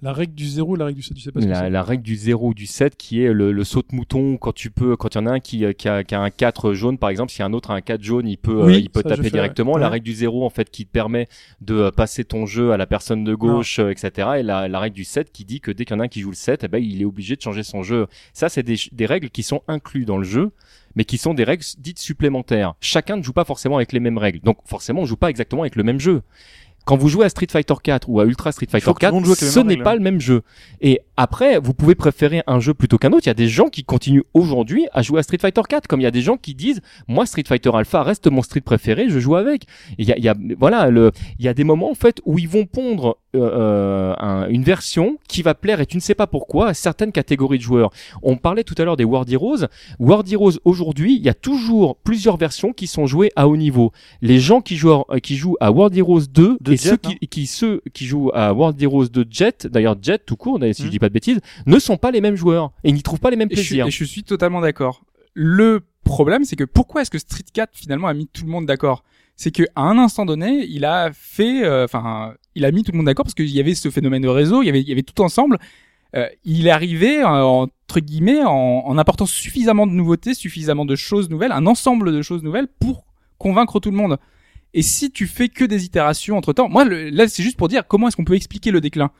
la 0.03 0.11
règle 0.11 0.35
du 0.35 0.45
0 0.45 0.75
la 0.75 0.85
règle 0.85 0.97
du 0.97 1.01
7 1.01 1.17
je 1.17 1.23
sais 1.23 1.31
pas 1.31 1.39
ce 1.39 1.45
que 1.45 1.49
la, 1.51 1.59
c'est. 1.61 1.69
la 1.69 1.81
règle 1.81 2.03
du 2.03 2.15
0 2.15 2.49
ou 2.49 2.53
du 2.53 2.65
7 2.65 2.97
qui 2.97 3.23
est 3.23 3.31
le, 3.31 3.53
le 3.53 3.63
saut 3.63 3.81
de 3.81 3.95
mouton 3.95 4.35
quand 4.37 4.51
tu 4.53 4.69
peux 4.69 4.97
quand 4.97 5.15
il 5.15 5.17
y 5.17 5.21
en 5.21 5.25
a 5.27 5.31
un 5.31 5.39
qui, 5.39 5.63
euh, 5.63 5.71
qui, 5.71 5.87
a, 5.87 6.03
qui 6.03 6.13
a 6.13 6.19
un 6.21 6.29
4 6.29 6.73
jaune 6.73 6.97
par 6.97 7.09
exemple 7.09 7.31
si 7.31 7.41
un 7.41 7.53
autre 7.53 7.71
a 7.71 7.75
un 7.75 7.81
4 7.81 8.03
jaune 8.03 8.27
il 8.27 8.37
peut 8.37 8.65
Oui, 8.65 8.73
euh, 8.73 8.79
il 8.79 8.89
peut 8.89 9.01
taper 9.01 9.29
directement. 9.31 9.73
Ouais. 9.73 9.79
la 9.81 9.87
règle 9.89 10.05
du 10.05 10.13
0 10.13 10.45
en 10.45 10.49
fait 10.49 10.69
qui 10.69 10.85
te 10.85 10.91
permet 10.91 11.27
de 11.61 11.75
euh, 11.75 11.91
passer 11.91 12.25
ton 12.25 12.45
jeu 12.45 12.73
à 12.73 12.77
la 12.77 12.85
personne 12.85 13.23
de 13.23 13.33
gauche 13.33 13.79
etc 13.79 14.29
et 14.39 14.43
la, 14.43 14.67
la 14.67 14.79
règle 14.79 14.95
du 14.95 15.05
7 15.05 15.31
qui 15.31 15.45
dit 15.45 15.61
que 15.61 15.71
dès 15.71 15.85
qu'il 15.85 15.95
y 15.95 15.97
en 15.97 16.01
a 16.01 16.03
un 16.03 16.07
qui 16.09 16.19
joue 16.19 16.31
le 16.31 16.35
7 16.35 16.65
eh 16.65 16.67
ben, 16.67 16.83
il 16.83 17.01
est 17.01 17.05
obligé 17.05 17.37
de 17.37 17.41
changer 17.41 17.63
son 17.63 17.81
jeu. 17.81 18.07
Ça 18.33 18.49
c'est 18.49 18.63
des, 18.63 18.75
des 18.91 19.05
règles 19.05 19.29
qui 19.29 19.41
sont 19.43 19.61
inclus 19.69 20.03
dans 20.03 20.17
le 20.17 20.25
jeu 20.25 20.51
mais 20.95 21.05
qui 21.05 21.17
sont 21.17 21.33
des 21.33 21.43
règles 21.43 21.63
dites 21.79 21.97
supplémentaires. 21.97 22.75
Chacun 22.79 23.17
ne 23.17 23.23
joue 23.23 23.33
pas 23.33 23.45
forcément 23.45 23.77
avec 23.77 23.93
les 23.93 23.99
mêmes 23.99 24.19
règles. 24.19 24.41
Donc 24.41 24.57
forcément 24.65 25.01
on 25.01 25.05
joue 25.05 25.17
pas 25.17 25.29
exactement 25.29 25.63
avec 25.63 25.75
le 25.75 25.83
même 25.83 25.99
jeu 25.99 26.21
quand 26.85 26.97
vous 26.97 27.07
jouez 27.09 27.25
à 27.25 27.29
Street 27.29 27.47
Fighter 27.49 27.73
4 27.81 28.09
ou 28.09 28.19
à 28.19 28.25
Ultra 28.25 28.51
Street 28.51 28.67
Fighter 28.69 28.85
que 28.85 28.89
tout 28.91 28.95
le 28.95 28.99
4, 28.99 29.13
monde 29.13 29.25
joue 29.25 29.31
avec 29.31 29.41
les 29.41 29.47
ce 29.47 29.59
n'est 29.59 29.77
pas 29.77 29.95
le 29.95 30.01
même 30.01 30.19
jeu. 30.19 30.41
Et 30.81 31.01
après, 31.17 31.59
vous 31.59 31.73
pouvez 31.73 31.95
préférer 31.95 32.41
un 32.47 32.59
jeu 32.59 32.73
plutôt 32.73 32.97
qu'un 32.97 33.11
autre. 33.11 33.25
Il 33.25 33.29
y 33.29 33.31
a 33.31 33.33
des 33.35 33.47
gens 33.47 33.67
qui 33.69 33.83
continuent 33.83 34.23
aujourd'hui 34.33 34.87
à 34.93 35.01
jouer 35.01 35.19
à 35.19 35.23
Street 35.23 35.37
Fighter 35.39 35.61
4, 35.67 35.87
comme 35.87 36.01
il 36.01 36.03
y 36.03 36.07
a 36.07 36.11
des 36.11 36.21
gens 36.21 36.37
qui 36.37 36.55
disent, 36.55 36.81
moi 37.07 37.25
Street 37.25 37.43
Fighter 37.47 37.71
Alpha 37.73 38.03
reste 38.03 38.27
mon 38.27 38.41
Street 38.41 38.61
préféré, 38.61 39.09
je 39.09 39.19
joue 39.19 39.35
avec. 39.35 39.63
Il 39.97 40.07
y 40.07 40.11
a, 40.11 40.17
il 40.17 40.23
y 40.23 40.29
a, 40.29 40.35
voilà, 40.59 40.89
le, 40.89 41.11
il 41.39 41.45
y 41.45 41.47
a 41.47 41.53
des 41.53 41.63
moments 41.63 41.91
en 41.91 41.95
fait 41.95 42.21
où 42.25 42.37
ils 42.39 42.49
vont 42.49 42.65
pondre 42.65 43.17
euh, 43.35 43.39
euh, 43.39 44.13
un- 44.19 44.47
une 44.49 44.63
version 44.63 45.17
qui 45.27 45.41
va 45.41 45.55
plaire 45.55 45.79
et 45.81 45.85
tu 45.85 45.97
ne 45.97 46.01
sais 46.01 46.13
pas 46.15 46.27
pourquoi 46.27 46.67
à 46.69 46.73
certaines 46.73 47.11
catégories 47.11 47.57
de 47.57 47.63
joueurs. 47.63 47.89
On 48.21 48.37
parlait 48.37 48.63
tout 48.63 48.75
à 48.77 48.83
l'heure 48.83 48.97
des 48.97 49.03
World 49.05 49.29
Heroes. 49.31 49.65
World 49.99 50.31
Heroes 50.31 50.53
aujourd'hui, 50.65 51.15
il 51.15 51.21
y 51.23 51.29
a 51.29 51.33
toujours 51.33 51.97
plusieurs 51.97 52.37
versions 52.37 52.73
qui 52.73 52.87
sont 52.87 53.05
jouées 53.07 53.31
à 53.35 53.47
haut 53.47 53.57
niveau. 53.57 53.91
Les 54.21 54.39
gens 54.39 54.61
qui 54.61 54.75
jouent, 54.75 55.03
euh, 55.09 55.19
qui 55.19 55.35
jouent 55.35 55.57
à 55.59 55.71
World 55.71 55.95
Heroes 55.97 56.21
2 56.31 56.57
De 56.61 56.72
et 56.73 56.77
Jet, 56.77 56.89
ceux 56.89 56.97
qui, 56.97 57.17
qui 57.27 57.47
ceux 57.47 57.81
qui 57.93 58.05
jouent 58.05 58.31
à 58.33 58.53
World 58.53 58.81
Heroes 58.81 59.07
de 59.07 59.25
Jet, 59.29 59.67
d'ailleurs 59.67 59.95
Jet 60.01 60.25
tout 60.25 60.35
court, 60.35 60.59
si 60.59 60.65
Mhm. 60.81 60.85
je 60.85 60.91
dis 60.91 60.99
pas 60.99 61.09
de 61.09 61.13
bêtises, 61.13 61.39
ne 61.65 61.79
sont 61.79 61.97
pas 61.97 62.11
les 62.11 62.21
mêmes 62.21 62.35
joueurs 62.35 62.71
et 62.83 62.91
n'y 62.91 63.01
trouvent 63.03 63.19
pas 63.19 63.29
les 63.31 63.37
mêmes 63.37 63.47
Et 63.51 63.55
je, 63.55 63.61
plaisirs. 63.61 63.87
et 63.87 63.91
je 63.91 64.03
suis 64.03 64.23
totalement 64.23 64.61
d'accord. 64.61 65.03
Le 65.33 65.81
problème, 66.03 66.43
c'est 66.43 66.55
que 66.55 66.63
pourquoi 66.63 67.01
est-ce 67.01 67.11
que 67.11 67.17
Street 67.17 67.43
4 67.53 67.71
finalement 67.73 68.07
a 68.07 68.13
mis 68.13 68.27
tout 68.27 68.43
le 68.45 68.51
monde 68.51 68.65
d'accord? 68.65 69.03
C'est 69.35 69.51
que 69.51 69.63
à 69.75 69.81
un 69.83 69.97
instant 69.97 70.25
donné, 70.25 70.65
il 70.69 70.85
a 70.85 71.09
fait, 71.13 71.63
euh, 71.63 71.85
enfin, 71.85 72.33
il 72.53 72.65
a 72.65 72.71
mis 72.71 72.83
tout 72.83 72.91
le 72.91 72.97
monde 72.97 73.07
d'accord 73.07 73.23
parce 73.25 73.33
qu'il 73.33 73.49
y 73.49 73.59
avait 73.59 73.73
ce 73.73 73.89
phénomène 73.89 74.21
de 74.21 74.27
réseau, 74.27 74.61
il 74.61 74.67
y 74.67 74.69
avait, 74.69 74.81
il 74.81 74.87
y 74.87 74.91
avait 74.91 75.01
tout 75.01 75.21
ensemble. 75.23 75.57
Euh, 76.15 76.27
il 76.43 76.67
est 76.67 76.69
arrivé 76.69 77.21
euh, 77.21 77.25
entre 77.43 77.99
guillemets 77.99 78.43
en, 78.43 78.51
en 78.51 78.97
apportant 78.99 79.25
suffisamment 79.25 79.87
de 79.87 79.91
nouveautés, 79.93 80.35
suffisamment 80.35 80.85
de 80.85 80.95
choses 80.95 81.31
nouvelles, 81.31 81.51
un 81.51 81.65
ensemble 81.65 82.11
de 82.13 82.21
choses 82.21 82.43
nouvelles 82.43 82.67
pour 82.67 83.05
convaincre 83.39 83.79
tout 83.79 83.89
le 83.89 83.97
monde. 83.97 84.17
Et 84.73 84.81
si 84.81 85.11
tu 85.11 85.27
fais 85.27 85.49
que 85.49 85.65
des 85.65 85.85
itérations 85.85 86.37
entre 86.37 86.53
temps, 86.53 86.69
moi 86.69 86.85
là 86.85 87.27
c'est 87.27 87.43
juste 87.43 87.57
pour 87.57 87.67
dire 87.67 87.87
comment 87.87 88.07
est-ce 88.07 88.15
qu'on 88.15 88.25
peut 88.25 88.35
expliquer 88.35 88.71
le 88.71 88.81
déclin. 88.81 89.11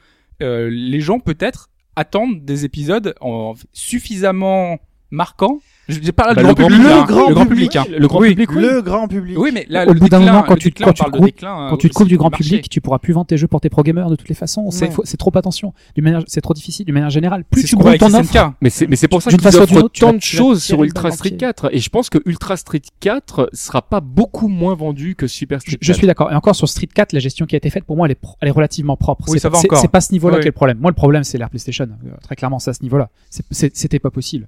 Euh, 0.41 0.69
les 0.69 0.99
gens 0.99 1.19
peut-être 1.19 1.69
attendent 1.95 2.43
des 2.43 2.65
épisodes 2.65 3.14
en 3.22 3.53
suffisamment 3.72 4.80
marquants. 5.11 5.59
Je 5.90 6.12
parle 6.12 6.36
Bah, 6.36 6.42
du 6.44 6.48
le 6.48 6.53
grand 6.53 6.68
grand 6.70 6.70
public, 6.70 6.80
public, 6.80 6.95
hein, 6.95 7.02
le 7.02 7.14
grand 7.14 7.28
le 7.30 7.34
grand 7.36 7.45
public, 7.45 7.72
public. 7.72 7.76
hein. 7.76 7.86
Le 8.00 8.08
grand 8.08 8.20
Oui, 8.22 8.30
public, 8.30 8.52
oui. 8.52 8.62
Le 8.62 8.82
grand 8.82 9.08
public. 9.10 9.38
Oui, 9.38 9.52
mais 9.53 9.66
là, 9.70 9.86
Au 9.86 9.92
le 9.94 10.00
bout 10.00 10.08
d'un 10.08 10.20
moment, 10.20 10.44
quand 10.44 10.53
le 10.53 10.60
tu- 10.60 10.70
déclin, 10.70 10.86
quand 10.86 10.92
on 10.92 10.94
tu 10.94 11.00
parle 11.02 11.12
te 11.12 11.16
de 11.18 11.20
coupes- 11.22 11.26
déclin, 11.36 11.68
Quand 11.70 11.74
euh, 11.74 11.78
tu 11.78 11.90
te 11.90 11.94
coupes 11.94 12.08
du 12.08 12.18
grand 12.18 12.30
marché. 12.30 12.44
public, 12.45 12.70
tu 12.70 12.80
pourras 12.80 13.00
plus 13.00 13.12
vendre 13.12 13.26
tes 13.28 13.36
jeux 13.38 13.48
pour 13.48 13.60
tes 13.60 13.70
pro 13.70 13.84
gamers 13.84 14.10
de 14.10 14.16
toutes 14.16 14.30
les 14.30 14.36
façons. 14.36 14.72
C'est 14.72 14.90
Ouais. 14.98 15.06
trop 15.18 15.38
attention. 15.38 15.74
D'une 15.95 16.06
manière, 16.06 16.24
c'est 16.28 16.40
trop 16.40 16.53
difficile. 16.53 16.86
D'une 16.86 16.94
manière 16.94 17.10
générale, 17.10 17.44
plus 17.44 17.64
tu 17.66 17.76
avec 17.86 18.00
ton 18.00 18.14
offre. 18.14 18.53
Mais 18.62 18.70
c'est, 18.70 18.88
mais 18.88 18.95
c'est 18.95 19.10
pour 19.10 19.22
ça 19.22 19.30
qu'ils 19.30 19.42
façon 19.42 19.62
ou 19.64 19.66
d'une 19.66 19.78
offrent 19.80 19.90
tant 20.00 20.14
de 20.14 20.22
choses 20.22 20.64
sur 20.64 20.84
Ultra 20.84 21.10
le 21.10 21.14
Street 21.16 21.30
pied. 21.32 21.38
4. 21.38 21.70
Et 21.74 21.80
je 21.80 21.90
pense 21.90 22.10
que 22.10 22.20
Ultra 22.26 22.56
Street 22.56 22.82
4 23.02 23.50
sera 23.52 23.82
pas 23.82 24.00
beaucoup 24.00 24.48
moins 24.48 24.76
vendu 24.76 25.16
que 25.16 25.28
Super 25.28 25.60
Street 25.60 25.74
4. 25.74 25.84
je 25.84 25.92
suis 25.94 26.08
d'accord. 26.08 26.32
Et 26.32 26.36
encore 26.36 26.56
sur 26.56 26.70
Street 26.70 26.88
4, 26.94 27.12
la 27.12 27.20
gestion 27.20 27.45
qui 27.45 27.56
a 27.56 27.58
été 27.58 27.70
faite, 27.70 27.84
pour 27.84 27.98
moi, 27.98 28.08
elle 28.08 28.12
est, 28.12 28.16
pro- 28.16 28.36
elle 28.40 28.48
est 28.48 28.52
relativement 28.52 28.95
propre. 28.95 29.26
Oui, 29.28 29.34
c'est 29.34 29.40
ça 29.40 29.50
pas, 29.50 29.58
va 29.58 29.62
c'est- 29.62 29.68
encore. 29.68 29.80
c'est 29.80 29.88
pas 29.90 30.02
ce 30.02 30.14
niveau-là 30.14 30.38
qui 30.38 30.44
est 30.44 30.45
le 30.45 30.52
problème. 30.53 30.78
Moi, 30.80 30.92
le 30.92 30.95
problème, 30.95 31.26
c'est 31.26 31.38
l'Air 31.38 31.50
PlayStation. 31.50 31.84
Euh, 31.86 32.10
très 32.22 32.36
clairement, 32.38 32.60
c'est 32.60 32.70
à 32.70 32.74
ce 32.74 32.84
niveau-là. 32.84 33.10
C'était 33.52 34.00
pas 34.00 34.12
possible. 34.12 34.48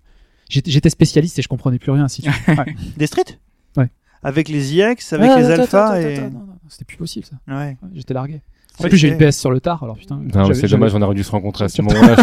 J'étais 0.49 0.89
spécialiste 0.89 1.39
et 1.39 1.41
je 1.41 1.47
comprenais 1.47 1.79
plus 1.79 1.91
rien. 1.91 2.07
Si 2.07 2.21
tu... 2.21 2.29
ouais. 2.47 2.75
Des 2.97 3.07
streets 3.07 3.39
Ouais. 3.77 3.89
Avec 4.23 4.47
les 4.49 4.73
IX, 4.75 5.13
avec 5.13 5.29
Ah, 5.31 5.39
les 5.39 5.45
attends, 5.51 5.61
alphas 5.91 6.01
et. 6.01 6.19
non, 6.21 6.39
non, 6.39 6.47
C'était 6.69 6.85
plus 6.85 6.97
possible, 6.97 7.25
ça. 7.25 7.35
Ouais, 7.53 7.77
J'étais 7.93 8.13
largué. 8.13 8.41
En 8.83 8.87
plus, 8.87 8.97
j'ai 8.97 9.07
une 9.09 9.17
PS 9.17 9.39
sur 9.39 9.51
le 9.51 9.59
tard, 9.61 9.81
alors 9.83 9.97
putain. 9.97 10.19
Non, 10.33 10.53
c'est 10.53 10.67
dommage, 10.67 10.93
on 10.95 11.01
aurait 11.01 11.15
dû 11.15 11.23
se 11.23 11.31
rencontrer 11.31 11.65
à 11.65 11.69
ce 11.69 11.81
moment-là. 11.81 12.15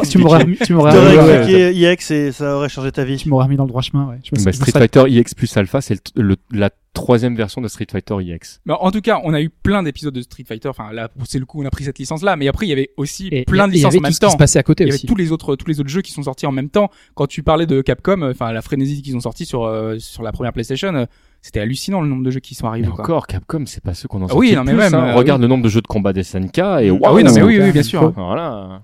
tu 0.10 0.18
m'aurais 0.18 0.44
tu 0.64 0.74
m'aurais 0.74 1.72
IX 1.74 2.10
et 2.10 2.32
ça 2.32 2.56
aurait 2.56 2.68
changé 2.68 2.92
ta 2.92 3.04
vie. 3.04 3.16
tu 3.16 3.28
m'aurais 3.28 3.44
remis 3.44 3.56
dans 3.56 3.64
le 3.64 3.68
droit 3.68 3.82
chemin, 3.82 4.06
ouais. 4.08 4.18
Je 4.24 4.38
me- 4.38 4.44
Bah, 4.44 4.52
Street 4.52 4.72
Fighter 4.72 5.04
EX 5.08 5.34
plus 5.34 5.56
Alpha, 5.56 5.80
c'est 5.80 5.94
le, 6.16 6.22
le- 6.22 6.36
la 6.52 6.70
troisième 6.92 7.34
version 7.34 7.60
de 7.60 7.68
Street 7.68 7.86
Fighter 7.90 8.14
EX. 8.20 8.60
Mais 8.66 8.74
en 8.78 8.90
tout 8.90 9.00
cas, 9.00 9.20
on 9.24 9.34
a 9.34 9.40
eu 9.40 9.48
plein 9.50 9.82
d'épisodes 9.82 10.14
de 10.14 10.20
Street 10.22 10.44
Fighter. 10.46 10.68
Enfin, 10.68 10.92
là, 10.92 11.08
c'est 11.24 11.38
le 11.40 11.46
coup, 11.46 11.60
on 11.62 11.66
a 11.66 11.70
pris 11.70 11.84
cette 11.84 11.98
licence-là. 11.98 12.36
Mais 12.36 12.46
après, 12.48 12.66
il 12.66 12.68
y 12.68 12.72
avait 12.72 12.90
aussi 12.96 13.28
Et- 13.32 13.44
plein 13.44 13.64
et- 13.64 13.68
de 13.68 13.72
licences 13.72 13.92
avait 13.92 13.98
en 13.98 14.02
même 14.02 14.10
tout 14.10 14.14
ce 14.14 14.20
qui 14.32 14.36
temps. 14.38 14.46
se 14.46 14.58
à 14.58 14.62
côté 14.62 14.84
Il 14.84 14.86
y 14.88 14.90
avait 14.90 14.96
aussi. 14.98 15.06
tous 15.06 15.16
les 15.16 15.32
autres, 15.32 15.56
tous 15.56 15.66
les 15.66 15.80
autres 15.80 15.88
jeux 15.90 16.02
qui 16.02 16.12
sont 16.12 16.22
sortis 16.22 16.46
en 16.46 16.52
même 16.52 16.70
temps. 16.70 16.90
Quand 17.14 17.26
tu 17.26 17.42
parlais 17.42 17.66
de 17.66 17.80
Capcom, 17.80 18.22
euh, 18.22 18.30
enfin, 18.30 18.52
la 18.52 18.62
frénésie 18.62 19.02
qu'ils 19.02 19.16
ont 19.16 19.20
sorti 19.20 19.44
sur, 19.46 19.64
euh, 19.64 19.96
sur 19.98 20.22
la 20.22 20.30
première 20.32 20.52
PlayStation, 20.52 20.94
euh, 20.94 21.06
c'était 21.46 21.60
hallucinant 21.60 22.00
le 22.00 22.08
nombre 22.08 22.22
de 22.24 22.30
jeux 22.30 22.40
qui 22.40 22.54
sont 22.54 22.64
Mais 22.64 22.70
arrivés, 22.70 22.88
quoi. 22.88 23.04
encore, 23.04 23.26
Capcom, 23.26 23.64
c'est 23.66 23.82
pas 23.84 23.92
ceux 23.92 24.08
qu'on 24.08 24.22
en 24.22 24.28
Ah 24.28 24.34
oui, 24.34 24.54
non, 24.54 24.64
mais 24.64 24.72
plus, 24.72 24.78
même, 24.78 24.94
hein. 24.94 25.08
euh, 25.10 25.14
Regarde 25.14 25.42
le 25.42 25.46
nombre 25.46 25.62
de 25.62 25.68
jeux 25.68 25.82
de 25.82 25.86
combat 25.86 26.14
des 26.14 26.22
SNK 26.22 26.56
et 26.58 26.60
Ah 26.62 26.92
waouh. 26.94 27.16
oui, 27.16 27.22
non, 27.22 27.32
mais 27.34 27.42
oui, 27.42 27.60
oui, 27.60 27.70
bien 27.70 27.82
sûr. 27.82 28.12
Voilà. 28.16 28.80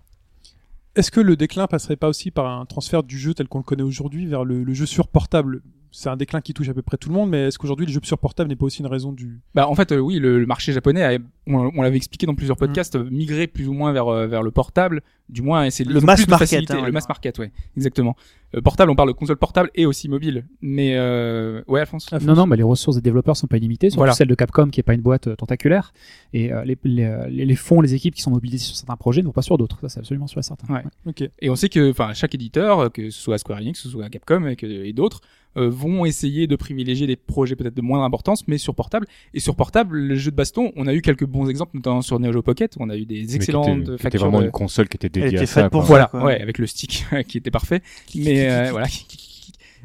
Est-ce 0.95 1.11
que 1.11 1.21
le 1.21 1.37
déclin 1.37 1.67
passerait 1.67 1.97
pas 1.97 2.09
aussi 2.09 2.31
par 2.31 2.47
un 2.47 2.67
transfert 2.67 3.03
du 3.03 3.17
jeu 3.19 3.33
tel 3.33 3.49
qu'on 3.49 3.59
le 3.59 3.65
connaît 3.65 3.83
aujourd'hui 3.83 4.27
vers 4.27 4.45
le, 4.45 4.63
le 4.63 4.75
jeu 4.75 4.85
sur 4.85 5.09
portable 5.09 5.63
C'est 5.91 6.11
un 6.11 6.17
déclin 6.19 6.43
qui 6.43 6.53
touche 6.53 6.69
à 6.69 6.75
peu 6.75 6.83
près 6.83 6.99
tout 6.99 7.09
le 7.09 7.15
monde, 7.15 7.31
mais 7.31 7.47
est-ce 7.49 7.59
qu'aujourd'hui 7.59 7.87
le 7.87 7.93
jeu 7.93 8.01
sur 8.03 8.19
portable 8.19 8.51
n'est 8.51 8.57
pas 8.57 8.67
aussi 8.67 8.81
une 8.81 8.89
raison 8.89 9.13
du 9.13 9.41
Bah, 9.55 9.67
en 9.69 9.75
fait, 9.75 9.93
euh, 9.93 9.99
oui, 9.99 10.19
le, 10.19 10.39
le 10.41 10.47
marché 10.47 10.73
japonais, 10.73 11.03
a- 11.03 11.19
on, 11.55 11.71
on 11.77 11.83
l'avait 11.83 11.97
expliqué 11.97 12.27
dans 12.27 12.35
plusieurs 12.35 12.57
Mm. 12.57 12.67
podcasts, 12.67 12.97
euh, 12.97 13.09
migrait 13.11 13.47
plus 13.47 13.69
ou 13.69 13.73
moins 13.73 13.93
vers, 13.93 14.09
euh, 14.09 14.27
vers 14.27 14.43
le 14.43 14.51
portable. 14.51 15.03
Du 15.29 15.43
moins, 15.43 15.71
c'est 15.71 15.85
Le 15.85 16.01
mass 16.01 16.27
market, 16.27 16.49
facilité, 16.49 16.73
hein, 16.75 16.85
le 16.87 16.91
mass 16.91 17.09
market, 17.09 17.39
ouais, 17.39 17.53
exactement. 17.77 18.17
Euh, 18.57 18.61
portable, 18.61 18.91
on 18.91 18.97
parle 18.97 19.11
de 19.11 19.13
console 19.15 19.37
portable 19.37 19.71
et 19.77 19.87
aussi 19.87 20.09
mobile. 20.09 20.45
Mais 20.61 20.95
euh, 20.97 21.63
ouais, 21.69 21.79
Alphonse? 21.81 22.11
Non, 22.23 22.35
non, 22.35 22.47
mais 22.47 22.57
les 22.57 22.65
ressources 22.65 22.97
des 22.97 23.03
développeurs 23.03 23.37
sont 23.37 23.47
pas 23.47 23.57
illimitées, 23.59 23.91
surtout 23.91 24.01
Voilà. 24.01 24.13
celle 24.15 24.27
de 24.27 24.35
Capcom 24.35 24.69
qui 24.71 24.81
est 24.81 24.83
pas 24.83 24.95
une 24.95 25.03
boîte 25.03 25.29
euh, 25.29 25.37
tentaculaire. 25.37 25.93
Et 26.33 26.53
euh, 26.53 26.65
les, 26.65 26.77
les, 26.83 27.09
les- 27.31 27.45
les 27.47 27.55
fonds, 27.55 27.81
les 27.81 27.95
équipes 27.95 28.15
qui 28.17 28.23
sont 28.23 28.31
mobilisées 28.33 28.65
sur 28.65 28.75
certains 28.77 28.97
projets 28.97 29.21
ne 29.21 29.27
vont 29.27 29.33
pas 29.33 29.43
sur 29.43 29.57
d'autres. 29.57 29.79
Ça, 29.83 29.89
c'est 29.89 30.01
absolument 30.01 30.27
sûr 30.27 30.41
et 30.41 30.43
certain. 30.43 30.73
Ouais. 30.75 30.83
Ok. 31.07 31.23
Et 31.41 31.49
on 31.49 31.55
sait 31.55 31.69
que, 31.69 31.91
enfin, 31.91 32.13
chaque 32.13 32.35
éditeur, 32.35 32.91
que 32.91 33.11
ce 33.11 33.21
soit 33.21 33.39
Square 33.39 33.61
Enix, 33.61 33.79
que 33.81 33.85
ce 33.85 33.89
soit 33.93 34.09
Capcom 34.09 34.45
et, 34.61 34.93
d'autres, 34.93 35.21
euh, 35.57 35.69
vont 35.69 36.05
essayer 36.05 36.47
de 36.49 36.55
privilégier 36.57 37.07
des 37.07 37.17
projets 37.17 37.55
peut-être 37.57 37.75
de 37.77 37.83
moindre 37.83 38.05
importance, 38.05 38.47
mais 38.49 38.59
sur 38.59 38.75
portable. 38.75 39.07
Et 39.35 39.39
sur 39.41 39.55
portable, 39.57 39.97
le 39.99 40.15
jeu 40.17 40.31
de 40.33 40.37
baston, 40.37 40.73
on 40.77 40.87
a 40.89 40.95
eu 40.95 41.03
quelques 41.03 41.25
bons 41.27 41.40
exemples, 41.49 41.77
notamment 41.77 42.03
sur 42.03 42.19
Neo 42.21 42.33
Geo 42.33 42.43
Pocket, 42.43 42.75
où 42.77 42.83
on 42.83 42.91
a 42.91 42.97
eu 42.97 43.07
des 43.07 43.37
excellentes 43.37 43.69
était- 43.69 43.77
qui 43.85 43.93
était 43.93 44.03
factures. 44.03 44.21
vraiment 44.23 44.41
de- 44.41 44.45
une 44.47 44.51
console 44.51 44.89
qui 44.89 44.97
était 44.97 45.09
dédiée 45.09 45.29
était 45.39 45.43
à 45.43 45.47
ça. 45.47 45.71
pour. 45.71 45.83
Voilà, 45.83 46.07
quoi. 46.07 46.25
ouais, 46.25 46.41
avec 46.41 46.59
le 46.59 46.67
stick 46.67 47.07
qui 47.29 47.39
était 47.39 47.51
parfait. 47.51 47.81
Mais 48.15 48.51
euh, 48.51 48.69
voilà. 48.73 48.87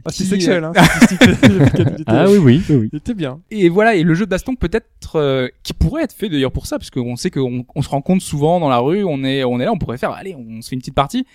Ah, 0.07 0.11
c'est 0.11 0.23
sexuel, 0.25 0.63
euh, 0.63 0.67
hein 0.75 0.83
Ah 2.07 2.25
oui, 2.29 2.37
oui, 2.37 2.61
oui, 2.69 2.75
oui. 2.75 2.89
Il 2.93 2.97
était 2.97 3.13
bien. 3.13 3.39
Et 3.49 3.69
voilà, 3.69 3.95
et 3.95 4.03
le 4.03 4.13
jeu 4.13 4.25
de 4.25 4.29
baston 4.29 4.55
peut-être 4.55 5.15
euh, 5.15 5.47
qui 5.63 5.73
pourrait 5.73 6.03
être 6.03 6.13
fait 6.13 6.29
d'ailleurs 6.29 6.51
pour 6.51 6.67
ça, 6.67 6.77
parce 6.77 6.91
qu'on 6.91 7.15
sait 7.15 7.31
qu'on 7.31 7.65
on 7.73 7.81
se 7.81 7.89
rencontre 7.89 8.23
souvent 8.23 8.59
dans 8.59 8.69
la 8.69 8.77
rue, 8.77 9.03
on 9.03 9.23
est 9.23 9.43
on 9.43 9.59
est 9.59 9.65
là, 9.65 9.71
on 9.71 9.77
pourrait 9.77 9.97
faire, 9.97 10.11
allez, 10.11 10.35
on 10.35 10.61
se 10.61 10.69
fait 10.69 10.75
une 10.75 10.81
petite 10.81 10.93
partie, 10.93 11.25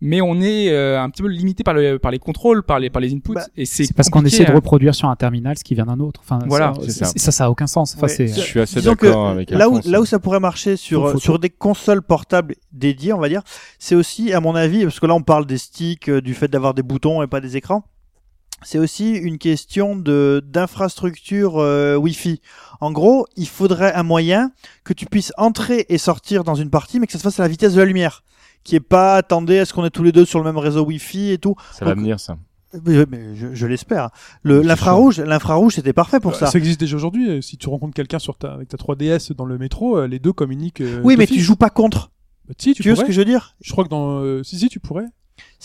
mais 0.00 0.20
on 0.20 0.40
est 0.40 0.70
euh, 0.70 1.00
un 1.00 1.10
petit 1.10 1.22
peu 1.22 1.28
limité 1.28 1.62
par 1.62 1.74
le 1.74 1.98
par 1.98 2.10
les 2.10 2.18
contrôles, 2.18 2.62
par 2.62 2.78
les 2.78 2.88
par 2.90 3.00
les 3.00 3.12
inputs, 3.12 3.34
Bah, 3.34 3.46
et 3.56 3.66
c'est 3.66 3.84
C'est 3.84 3.94
parce 3.94 4.08
qu'on 4.08 4.24
essaie 4.24 4.44
de 4.44 4.50
hein. 4.50 4.54
reproduire 4.54 4.94
sur 4.94 5.08
un 5.08 5.16
terminal 5.16 5.58
ce 5.58 5.64
qui 5.64 5.74
vient 5.74 5.86
d'un 5.86 6.00
autre. 6.00 6.20
Enfin, 6.24 6.38
Voilà, 6.46 6.72
ça, 6.74 6.80
c'est 6.84 6.90
ça. 6.92 7.12
ça, 7.16 7.32
ça 7.32 7.44
a 7.46 7.50
aucun 7.50 7.66
sens. 7.66 7.94
Enfin, 7.96 8.06
Ouais. 8.06 8.12
c'est, 8.14 8.28
Je 8.28 8.40
suis 8.40 8.60
assez 8.60 8.80
d'accord 8.80 9.28
avec 9.28 9.50
là 9.50 9.68
où, 9.68 9.80
là 9.84 10.00
où 10.00 10.06
ça 10.06 10.18
pourrait 10.18 10.40
marcher 10.40 10.76
sur, 10.76 11.10
faut 11.12 11.18
sur 11.18 11.38
des 11.38 11.50
consoles 11.50 12.02
portables 12.02 12.54
dédiées, 12.72 13.12
on 13.12 13.18
va 13.20 13.28
dire, 13.28 13.42
c'est 13.78 13.94
aussi, 13.94 14.32
à 14.32 14.40
mon 14.40 14.54
avis, 14.54 14.84
parce 14.84 15.00
que 15.00 15.06
là 15.06 15.14
on 15.14 15.22
parle 15.22 15.46
des 15.46 15.58
sticks, 15.58 16.08
euh, 16.08 16.20
du 16.20 16.34
fait 16.34 16.48
d'avoir 16.48 16.74
des 16.74 16.82
boutons 16.82 17.22
et 17.22 17.26
pas 17.26 17.40
des 17.40 17.56
écrans, 17.56 17.84
c'est 18.62 18.78
aussi 18.78 19.12
une 19.12 19.38
question 19.38 19.96
de 19.96 20.42
d'infrastructure 20.46 21.58
euh, 21.58 21.96
Wi-Fi. 21.96 22.40
En 22.80 22.92
gros, 22.92 23.26
il 23.36 23.48
faudrait 23.48 23.92
un 23.94 24.02
moyen 24.02 24.52
que 24.84 24.92
tu 24.92 25.06
puisses 25.06 25.32
entrer 25.36 25.86
et 25.88 25.98
sortir 25.98 26.44
dans 26.44 26.54
une 26.54 26.70
partie, 26.70 27.00
mais 27.00 27.06
que 27.06 27.12
ça 27.12 27.18
se 27.18 27.22
fasse 27.24 27.40
à 27.40 27.42
la 27.42 27.48
vitesse 27.48 27.74
de 27.74 27.80
la 27.80 27.86
lumière. 27.86 28.22
Qui 28.64 28.76
est 28.76 28.80
pas, 28.80 29.16
attendez, 29.16 29.54
est-ce 29.54 29.72
qu'on 29.72 29.84
est 29.84 29.90
tous 29.90 30.02
les 30.02 30.12
deux 30.12 30.24
sur 30.24 30.38
le 30.38 30.44
même 30.44 30.58
réseau 30.58 30.84
Wi-Fi 30.84 31.30
et 31.32 31.38
tout. 31.38 31.54
Ça 31.72 31.84
va 31.84 31.94
venir, 31.94 32.20
ça. 32.20 32.36
Mais, 32.86 33.04
mais 33.10 33.34
je, 33.34 33.52
je 33.52 33.66
l'espère. 33.66 34.10
L'infrarouge, 34.44 35.18
l'infrarouge, 35.20 35.74
c'était 35.74 35.92
parfait 35.92 36.20
pour 36.20 36.32
Euh, 36.32 36.36
ça. 36.36 36.46
Ça 36.46 36.58
existe 36.58 36.78
déjà 36.78 36.96
aujourd'hui. 36.96 37.28
euh, 37.28 37.40
Si 37.40 37.56
tu 37.56 37.68
rencontres 37.68 37.94
quelqu'un 37.94 38.18
sur 38.20 38.36
ta, 38.36 38.52
avec 38.52 38.68
ta 38.68 38.76
3DS 38.76 39.34
dans 39.34 39.44
le 39.44 39.58
métro, 39.58 39.96
euh, 39.98 40.06
les 40.06 40.18
deux 40.20 40.32
communiquent. 40.32 40.80
euh, 40.82 41.00
Oui, 41.02 41.16
mais 41.16 41.26
tu 41.26 41.40
joues 41.40 41.56
pas 41.56 41.70
contre. 41.70 42.10
Bah, 42.48 42.54
si, 42.58 42.74
tu, 42.74 42.82
Tu, 42.82 42.90
vois 42.90 42.96
ce 43.02 43.04
que 43.04 43.12
je 43.12 43.18
veux 43.18 43.24
dire? 43.24 43.56
Je 43.60 43.72
crois 43.72 43.82
que 43.84 43.88
dans. 43.88 44.20
euh, 44.20 44.42
Si, 44.44 44.58
si, 44.58 44.68
tu 44.68 44.78
pourrais. 44.78 45.06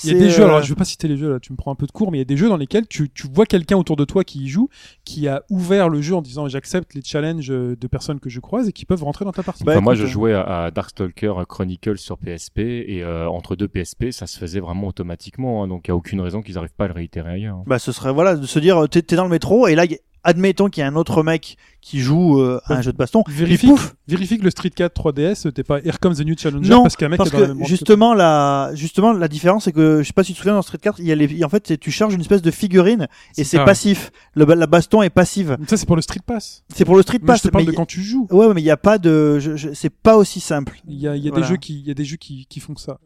Il 0.04 0.12
y 0.12 0.16
a 0.16 0.20
des 0.20 0.30
jeux, 0.30 0.44
euh, 0.44 0.46
alors 0.48 0.62
je 0.62 0.70
vais 0.70 0.76
pas 0.76 0.84
citer 0.86 1.08
les 1.08 1.18
jeux 1.18 1.32
là, 1.32 1.40
tu 1.40 1.52
me 1.54 1.58
prends 1.58 1.72
un 1.72 1.76
peu 1.76 1.86
de 1.86 1.92
cours, 1.92 2.12
mais 2.12 2.18
il 2.18 2.22
y 2.22 2.24
a 2.24 2.26
des 2.26 2.38
jeux 2.38 2.50
dans 2.50 2.58
lesquels 2.58 2.88
tu, 2.88 3.10
tu 3.10 3.28
vois 3.32 3.46
quelqu'un 3.46 3.78
autour 3.78 3.96
de 3.96 4.04
toi 4.06 4.24
qui 4.24 4.44
y 4.44 4.48
joue, 4.50 4.70
qui 5.06 5.28
a 5.28 5.44
ouvert 5.50 5.88
le 5.90 6.02
jeu 6.02 6.16
en 6.16 6.22
disant 6.22 6.48
j'accepte 6.48 6.94
les 6.94 7.02
challenges 7.04 7.50
euh, 7.52 7.76
de 7.80 7.88
personnes 7.88 8.20
que 8.20 8.30
je 8.30 8.40
croise 8.40 8.68
et 8.68 8.74
qui 8.74 8.86
peuvent 8.86 9.04
rentrer 9.04 9.24
dans 9.26 9.32
ta 9.32 9.44
partie. 9.44 9.64
Bah, 9.64 9.74
Enfin, 9.74 9.82
moi, 9.82 9.96
je 9.96 10.04
euh, 10.04 10.08
jouais 10.08 10.34
à, 10.34 10.66
à 10.66 10.72
Darkstalker 10.72 11.34
Chronicle 11.48 11.98
sur 11.98 12.18
PSP 12.18 12.60
et 12.60 13.04
euh, 13.04 13.30
entre 13.30 13.56
deux 13.56 13.68
PSP, 13.68 14.12
ça 14.12 14.28
se 14.28 14.38
faisait 14.38 14.60
vraiment 14.60 14.88
automatiquement. 14.88 15.64
hein, 15.64 15.68
donc, 15.68 15.88
il 15.88 15.90
y 15.90 15.92
a 15.92 15.96
aucune 15.96 16.20
raison 16.22 16.42
qu'ils 16.42 16.56
n'arrivent 16.56 16.74
pas 16.76 16.86
à 16.86 16.88
le 16.88 16.94
réitérer 16.94 17.32
ailleurs. 17.32 17.62
Bah, 17.66 17.80
ce 17.80 17.92
serait 17.92 18.12
voilà 18.14 18.36
de 18.36 18.46
se 18.46 18.60
dire 18.60 18.78
euh, 18.84 18.88
t'es 18.88 19.02
t'es 19.02 19.16
dans 19.16 19.24
le 19.24 19.30
métro 19.30 19.68
et 19.68 19.76
là 19.76 19.86
admettons 20.26 20.70
qu'il 20.70 20.82
y 20.82 20.84
a 20.84 20.88
un 20.88 20.96
autre 20.96 21.24
mec 21.24 21.56
qui 21.82 22.00
joue 22.00 22.42
euh, 22.42 22.60
à 22.66 22.74
un 22.74 22.82
jeu 22.82 22.92
de 22.92 22.98
baston. 22.98 23.24
Vérifie, 23.28 23.68
Et 23.68 23.70
pouf 23.70 23.96
vérifie 24.08 24.38
que 24.40 24.44
le 24.44 24.50
Street 24.50 24.72
4 24.72 24.94
3DS, 24.94 25.52
t'es 25.52 25.64
pas 25.64 25.80
Here 25.80 26.00
Comes 26.02 26.16
the 26.16 26.22
New 26.26 26.36
Challenger 26.38 26.68
Non, 26.70 26.82
parce 26.82 26.96
qu'un 26.96 27.10
mec 27.10 27.18
parce 27.20 27.30
est 27.30 27.34
dans 27.34 27.40
la 27.40 27.48
même 27.48 27.54
que 27.54 27.58
branche 27.60 27.70
justement 27.70 28.14
la 28.14 28.72
justement 28.74 29.14
la 29.14 29.28
différence 29.28 29.66
c'est 29.66 29.72
que 29.72 30.02
je 30.02 30.08
sais 30.08 30.14
pas 30.14 30.24
si 30.24 30.34
tu 30.34 30.38
te 30.38 30.40
souviens 30.40 30.56
dans 30.56 30.62
Street 30.64 30.80
4 30.82 31.00
il 31.00 31.06
y 31.06 31.12
a 31.12 31.16
les 31.16 31.44
en 31.44 31.50
fait 31.50 31.80
tu 31.80 31.92
charges 31.92 32.14
une 32.16 32.22
espèce 32.22 32.42
de 32.42 32.52
figurine 32.52 33.08
et 33.38 33.44
c'est 33.44 33.64
passif. 33.64 34.12
Le 34.34 34.46
la 34.46 34.68
baston 34.68 35.02
est 35.04 35.10
passive. 35.10 35.58
Ça 35.68 35.78
c'est 35.78 35.86
pour 35.86 35.96
le 35.96 36.02
Street 36.02 36.20
Pass. 36.26 36.64
C'est 36.74 36.86
pour 36.86 36.96
le 36.96 37.04
Street 37.04 37.20
Mais 37.22 37.28
Pass. 37.28 37.40
je 37.44 37.48
te 37.48 37.50
parle 37.50 37.66
mais 37.66 37.72
de 37.72 37.76
quand 37.78 37.86
tu 37.86 38.02
joues. 38.02 38.28
Ouais, 38.32 38.52
mais 38.54 38.62
il 38.62 38.66
y 38.66 38.72
a 38.72 38.78
pas 38.78 38.98
de 38.98 39.40
c'est 39.74 39.90
pas 39.94 40.18
aussi 40.18 40.40
simple. 40.40 40.80
Il 40.88 41.00
y 41.00 41.08
a, 41.08 41.16
il 41.16 41.24
y 41.24 41.28
a 41.28 41.32
Voilà. 41.32 41.46
des 41.46 41.52
jeux 41.54 41.58
qui, 41.58 41.80
il 41.80 41.86
y 41.88 41.92
a 41.92 41.94
des 41.94 42.06
jeux 42.06 42.18
qui, 42.18 42.46
qui 42.48 42.60
font 42.60 42.76
ça. 42.76 42.98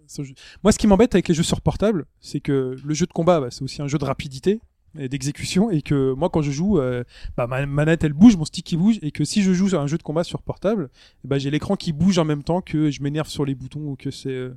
Moi, 0.63 0.71
ce 0.71 0.77
qui 0.77 0.87
m'embête 0.87 1.13
avec 1.15 1.27
les 1.27 1.33
jeux 1.33 1.43
sur 1.43 1.61
portable, 1.61 2.05
c'est 2.21 2.39
que 2.39 2.75
le 2.83 2.93
jeu 2.93 3.05
de 3.05 3.11
combat, 3.13 3.39
bah, 3.41 3.47
c'est 3.51 3.61
aussi 3.63 3.81
un 3.81 3.87
jeu 3.87 3.97
de 3.97 4.05
rapidité 4.05 4.61
d'exécution, 4.95 5.69
et 5.71 5.81
que 5.81 6.13
moi, 6.13 6.29
quand 6.29 6.41
je 6.41 6.51
joue, 6.51 6.79
euh, 6.79 7.03
bah, 7.37 7.47
ma 7.47 7.65
manette 7.65 8.03
elle 8.03 8.13
bouge, 8.13 8.35
mon 8.37 8.45
stick 8.45 8.71
il 8.71 8.77
bouge, 8.77 8.99
et 9.01 9.11
que 9.11 9.23
si 9.23 9.41
je 9.43 9.53
joue 9.53 9.75
à 9.75 9.79
un 9.79 9.87
jeu 9.87 9.97
de 9.97 10.03
combat 10.03 10.23
sur 10.23 10.41
portable, 10.41 10.89
bah, 11.23 11.37
j'ai 11.37 11.51
l'écran 11.51 11.75
qui 11.75 11.91
bouge 11.93 12.17
en 12.17 12.25
même 12.25 12.43
temps 12.43 12.61
que 12.61 12.89
je 12.91 13.01
m'énerve 13.03 13.27
sur 13.27 13.45
les 13.45 13.55
boutons 13.55 13.81
ou 13.81 13.95
que 13.95 14.11
c'est, 14.11 14.29
euh, 14.29 14.53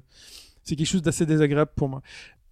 c'est 0.63 0.77
quelque 0.77 0.87
chose 0.87 1.03
d'assez 1.03 1.27
désagréable 1.27 1.71
pour 1.77 1.89
moi. 1.89 2.03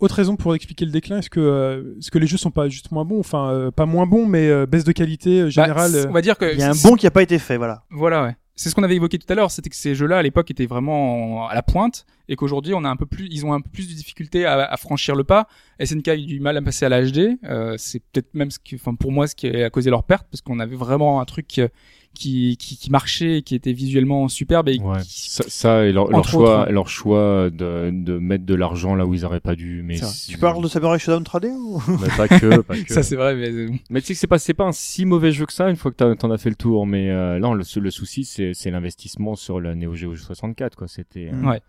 Autre 0.01 0.15
raison 0.15 0.35
pour 0.35 0.55
expliquer 0.55 0.87
le 0.87 0.91
déclin, 0.93 1.19
est-ce 1.19 1.29
que, 1.29 1.41
euh, 1.41 1.95
est-ce 1.99 2.11
que 2.11 2.19
les 2.19 2.27
jeux 2.27 2.39
sont 2.39 2.51
pas 2.51 2.69
juste 2.71 2.91
moins 2.91 3.05
bons, 3.05 3.21
enfin 3.21 3.51
euh, 3.51 3.71
pas 3.71 3.85
moins 3.85 4.07
bons, 4.07 4.25
mais 4.25 4.49
euh, 4.49 4.65
baisse 4.65 4.85
de 4.85 4.93
qualité 4.93 5.41
euh, 5.41 5.45
Bah, 5.45 5.51
générale. 5.51 6.07
on 6.09 6.13
va 6.13 6.23
dire 6.23 6.39
que 6.39 6.51
Il 6.55 6.59
y 6.59 6.63
a 6.63 6.71
un 6.71 6.75
bon 6.83 6.97
qui 6.97 7.07
a 7.07 7.11
pas 7.11 7.23
été 7.23 7.39
fait, 7.39 7.59
voilà. 7.59 7.85
Voilà, 7.91 8.25
ouais. 8.25 8.37
C'est 8.61 8.69
ce 8.69 8.75
qu'on 8.75 8.83
avait 8.83 8.97
évoqué 8.97 9.19
tout 9.19 9.33
à 9.33 9.35
l'heure, 9.35 9.51
c'était 9.51 9.71
que 9.71 9.75
ces 9.75 9.95
jeux-là 9.95 10.19
à 10.19 10.23
l'époque 10.23 10.51
étaient 10.51 10.67
vraiment 10.67 11.49
à 11.49 11.55
la 11.55 11.63
pointe 11.63 12.05
et 12.29 12.37
qu'aujourd'hui 12.37 12.75
on 12.75 12.85
a 12.85 12.91
un 12.91 12.97
peu 12.97 13.07
plus, 13.07 13.27
ils 13.31 13.47
ont 13.47 13.55
un 13.55 13.63
peu 13.63 13.71
plus 13.71 13.89
de 13.89 13.95
difficultés 13.95 14.45
à, 14.45 14.71
à 14.71 14.77
franchir 14.77 15.17
le 15.17 15.25
pas. 15.25 15.49
SNK 15.83 16.09
a 16.09 16.15
eu 16.15 16.27
du 16.27 16.41
mal 16.41 16.59
à 16.59 16.61
passer 16.61 16.85
à 16.85 16.91
la 16.91 17.03
HD. 17.03 17.39
Euh, 17.45 17.77
c'est 17.79 18.01
peut-être 18.01 18.35
même 18.35 18.51
ce 18.51 18.59
qui, 18.59 18.75
enfin 18.75 18.95
pour 18.95 19.13
moi, 19.13 19.27
ce 19.27 19.35
qui 19.35 19.47
a 19.47 19.71
causé 19.71 19.89
leur 19.89 20.05
perte 20.05 20.27
parce 20.31 20.43
qu'on 20.43 20.61
avait 20.61 20.77
vraiment 20.77 21.23
un 21.23 21.25
truc 21.25 21.59
euh, 21.59 21.69
qui, 22.15 22.57
qui, 22.59 22.77
qui 22.77 22.91
marchait, 22.91 23.39
et 23.39 23.43
qui 23.43 23.55
était 23.55 23.73
visuellement 23.73 24.29
superbe 24.29 24.69
et 24.69 24.79
Ouais. 24.81 25.01
qui- 25.03 25.31
Ça, 25.31 25.45
ça 25.49 25.85
et 25.87 25.93
leur, 25.93 26.11
leur 26.11 26.25
choix, 26.29 26.63
autres. 26.63 26.73
leur 26.73 26.89
choix 26.89 27.51
de, 27.51 27.91
de 27.93 28.19
mettre 28.19 28.45
de 28.45 28.55
l'argent 28.55 28.95
là 28.95 29.07
où 29.07 29.15
ils 29.15 29.25
auraient 29.25 29.41
pas 29.41 29.55
dû. 29.55 29.83
Mais 29.85 29.99
Tu 30.29 30.37
parles 30.39 30.63
de 30.63 30.69
Samurai 30.69 30.99
Shodown 30.99 31.23
3D 31.23 31.47
ou? 31.53 31.83
Mais 32.03 32.09
pas 32.17 32.29
que, 32.29 32.61
pas 32.61 32.77
que. 32.83 32.93
ça 32.93 33.03
c'est 33.03 33.17
vrai, 33.17 33.35
mais 33.37 33.51
euh, 33.51 33.69
Mais 33.91 34.01
tu 34.01 34.09
sais 34.09 34.15
que 34.15 34.19
c'est 34.21 34.27
pas, 34.27 34.39
c'est 34.39 34.55
pas 34.55 34.65
un 34.65 34.73
si 34.73 35.05
mauvais 35.07 35.33
jeu 35.33 35.47
que 35.47 35.53
ça 35.53 35.71
une 35.71 35.77
fois 35.77 35.93
que 35.93 36.15
t'en 36.15 36.31
as 36.31 36.39
fait 36.39 36.51
le 36.51 36.57
tour. 36.57 36.87
Mais 36.87 37.11
euh, 37.11 37.39
non, 37.39 37.55
le, 37.55 37.65
le 37.81 37.91
souci 37.91 38.25
c'est, 38.25 38.53
c'est 38.55 38.71
l'investissement 38.71 39.35
sur 39.37 39.61
la 39.61 39.75
Neo 39.75 39.95
Geo 39.95 40.15
64 40.17 40.77
quoi. 40.77 40.89
C'était. 40.89 41.31
euh, 41.33 41.43
Ouais. 41.49 41.61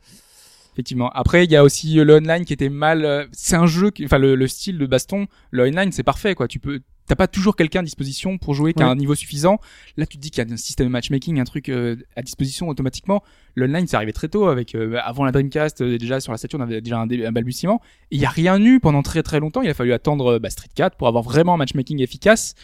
Effectivement. 0.73 1.09
Après, 1.09 1.43
il 1.43 1.51
y 1.51 1.57
a 1.57 1.63
aussi 1.65 1.99
euh, 1.99 2.05
le 2.05 2.15
online 2.15 2.45
qui 2.45 2.53
était 2.53 2.69
mal. 2.69 3.03
euh, 3.03 3.25
C'est 3.33 3.57
un 3.57 3.65
jeu, 3.65 3.91
qui... 3.91 4.05
enfin 4.05 4.17
le, 4.17 4.35
le 4.35 4.47
style 4.47 4.77
de 4.77 4.85
baston, 4.85 5.27
le 5.51 5.63
online 5.67 5.91
c'est 5.91 6.03
parfait 6.03 6.33
quoi. 6.33 6.47
Tu 6.47 6.59
peux, 6.59 6.79
t'as 7.11 7.15
pas 7.17 7.27
toujours 7.27 7.57
quelqu'un 7.57 7.81
à 7.81 7.83
disposition 7.83 8.37
pour 8.37 8.53
jouer 8.53 8.73
qui 8.73 8.81
a 8.81 8.85
Ouais. 8.85 8.91
un 8.93 8.95
niveau 8.95 9.15
suffisant. 9.15 9.59
Là, 9.97 10.05
tu 10.05 10.15
te 10.15 10.21
dis 10.21 10.31
qu'il 10.31 10.41
y 10.41 10.49
a 10.49 10.53
un 10.53 10.55
système 10.55 10.87
de 10.87 10.91
matchmaking, 10.93 11.41
un 11.41 11.43
truc 11.43 11.67
euh, 11.67 11.97
à 12.15 12.21
disposition 12.21 12.69
automatiquement. 12.69 13.21
L'online 13.57 13.85
c'est 13.85 13.97
arrivé 13.97 14.13
très 14.13 14.29
tôt 14.29 14.47
avec 14.47 14.75
euh, 14.75 14.97
avant 15.03 15.25
la 15.25 15.33
Dreamcast 15.33 15.81
euh, 15.81 15.97
déjà 15.97 16.21
sur 16.21 16.31
la 16.31 16.37
Saturn 16.37 16.61
on 16.61 16.65
avait 16.65 16.79
déjà 16.79 16.99
un, 16.99 17.31
balbutiement. 17.33 17.81
Il 18.11 18.21
y 18.21 18.25
a 18.25 18.29
rien 18.29 18.61
eu 18.61 18.79
pendant 18.79 19.01
très 19.01 19.23
très 19.23 19.41
longtemps. 19.41 19.61
Il 19.61 19.69
a 19.69 19.73
fallu 19.73 19.91
attendre 19.91 20.35
euh, 20.35 20.39
bah, 20.39 20.49
Street 20.49 20.69
4 20.73 20.95
pour 20.95 21.09
avoir 21.09 21.21
vraiment 21.21 21.55
un 21.55 21.57
matchmaking 21.57 22.01
efficace. 22.01 22.55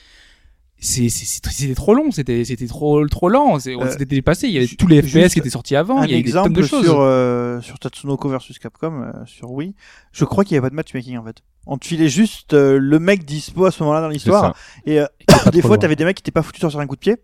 C'est 0.80 1.10
c'est- 1.10 1.26
c'est- 1.26 1.42
c'était 1.52 1.74
trop 1.74 1.96
long, 1.96 2.12
c'était 2.12 2.46
c'était 2.46 2.68
trop 2.68 3.06
trop 3.08 3.30
lent, 3.30 3.58
c'est- 3.60 3.74
on 3.76 3.82
Euh, 3.82 3.90
s'était 3.92 4.06
dépassé. 4.06 4.48
Il 4.48 4.54
y 4.54 4.58
avait 4.58 4.68
tous 4.68 4.86
les 4.88 5.02
FPS 5.02 5.34
qui 5.34 5.40
étaient 5.40 5.50
sortis 5.50 5.76
avant. 5.76 6.02
un 6.02 6.06
il 6.06 6.12
y 6.12 6.14
avait 6.14 6.22
des 6.24 6.30
exemple 6.30 6.52
de 6.52 6.62
choses. 6.62 6.86
sur 6.86 7.00
euh, 7.02 7.60
sur 7.62 7.80
Tatsunoko 7.80 8.30
versus 8.30 8.60
Capcom 8.60 9.02
euh, 9.02 9.12
sur 9.26 9.52
Wii. 9.52 9.74
Je 10.12 10.24
crois 10.24 10.44
qu'il 10.44 10.54
y 10.54 10.58
avait 10.58 10.66
pas 10.68 10.70
de 10.70 10.76
matchmaking 10.76 11.18
en 11.18 11.24
fait. 11.24 11.38
On 11.66 11.78
te 11.80 11.88
filait 11.88 12.10
juste 12.10 12.54
euh, 12.54 12.78
le 12.80 13.00
mec 13.00 13.26
dispo 13.26 13.66
à 13.66 13.72
ce 13.72 13.82
moment-là 13.84 14.02
dans 14.02 14.08
c'est 14.10 14.14
l'histoire 14.14 14.56
ça. 14.56 14.62
et 14.86 15.00
euh, 15.00 15.08
pas 15.26 15.50
des 15.50 15.62
fois 15.64 15.78
t'avais 15.80 15.96
des 15.96 16.06
mecs 16.06 16.16
qui 16.18 16.22
étaient 16.22 16.32
pas 16.32 16.44
foutus 16.44 16.70
sur 16.70 16.80
un 16.80 16.86
coup 16.86 16.96
de 16.96 17.00
pied. 17.02 17.16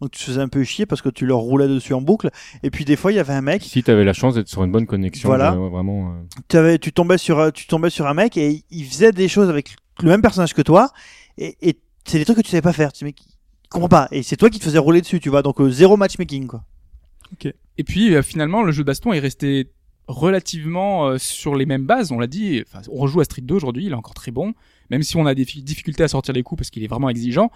Donc 0.00 0.12
tu 0.12 0.20
te 0.20 0.24
faisais 0.24 0.40
un 0.40 0.48
peu 0.48 0.62
chier 0.62 0.86
parce 0.86 1.02
que 1.02 1.08
tu 1.08 1.26
leur 1.26 1.38
roulais 1.38 1.66
dessus 1.68 1.94
en 1.94 2.00
boucle 2.00 2.30
et 2.62 2.70
puis 2.70 2.84
des 2.84 2.96
fois 2.96 3.10
il 3.12 3.16
y 3.16 3.18
avait 3.20 3.34
un 3.34 3.42
mec 3.42 3.62
Si 3.64 3.82
t'avais 3.82 4.04
la 4.04 4.12
chance 4.12 4.34
d'être 4.36 4.48
sur 4.48 4.62
une 4.64 4.70
bonne 4.72 4.86
connexion, 4.86 5.28
Voilà. 5.28 5.52
euh, 5.54 5.68
vraiment. 5.68 6.10
euh, 6.10 6.22
tu, 6.48 6.56
avais, 6.56 6.78
tu 6.78 6.92
tombais 6.92 7.18
sur 7.18 7.38
euh, 7.40 7.50
tu 7.50 7.66
tombais 7.66 7.90
sur 7.90 8.06
un 8.06 8.14
mec 8.14 8.36
et 8.36 8.64
il 8.70 8.84
faisait 8.84 9.10
des 9.12 9.26
choses 9.28 9.48
avec 9.48 9.74
le 10.02 10.08
même 10.08 10.22
personnage 10.22 10.54
que 10.54 10.62
toi 10.62 10.90
et, 11.38 11.56
et 11.62 11.76
c'est 12.04 12.18
des 12.18 12.24
trucs 12.24 12.36
que 12.38 12.42
tu 12.42 12.50
savais 12.50 12.62
pas 12.62 12.72
faire 12.72 12.92
tu 12.92 13.04
mec 13.04 13.20
il 13.22 13.68
comprend 13.68 13.88
pas 13.88 14.08
et 14.10 14.22
c'est 14.22 14.36
toi 14.36 14.50
qui 14.50 14.58
te 14.58 14.64
faisais 14.64 14.78
rouler 14.78 15.00
dessus 15.00 15.20
tu 15.20 15.28
vois 15.30 15.42
donc 15.42 15.60
euh, 15.60 15.70
zéro 15.70 15.96
matchmaking 15.96 16.46
quoi 16.46 16.64
Ok. 17.32 17.52
Et 17.78 17.84
puis 17.84 18.14
euh, 18.14 18.22
finalement, 18.22 18.62
le 18.62 18.72
jeu 18.72 18.82
de 18.82 18.86
baston 18.86 19.14
est 19.14 19.18
resté 19.18 19.70
relativement 20.06 21.06
euh, 21.06 21.16
sur 21.18 21.54
les 21.56 21.64
mêmes 21.64 21.86
bases. 21.86 22.12
On 22.12 22.18
l'a 22.18 22.26
dit, 22.26 22.62
enfin, 22.66 22.82
on 22.90 22.98
rejoue 22.98 23.20
à 23.20 23.24
Street 23.24 23.40
2 23.40 23.54
aujourd'hui, 23.54 23.86
il 23.86 23.92
est 23.92 23.94
encore 23.94 24.12
très 24.12 24.30
bon, 24.30 24.52
même 24.90 25.02
si 25.02 25.16
on 25.16 25.24
a 25.24 25.34
des 25.34 25.46
fi- 25.46 25.62
difficultés 25.62 26.02
à 26.02 26.08
sortir 26.08 26.34
les 26.34 26.42
coups 26.42 26.58
parce 26.58 26.68
qu'il 26.70 26.84
est 26.84 26.88
vraiment 26.88 27.08
exigeant. 27.08 27.50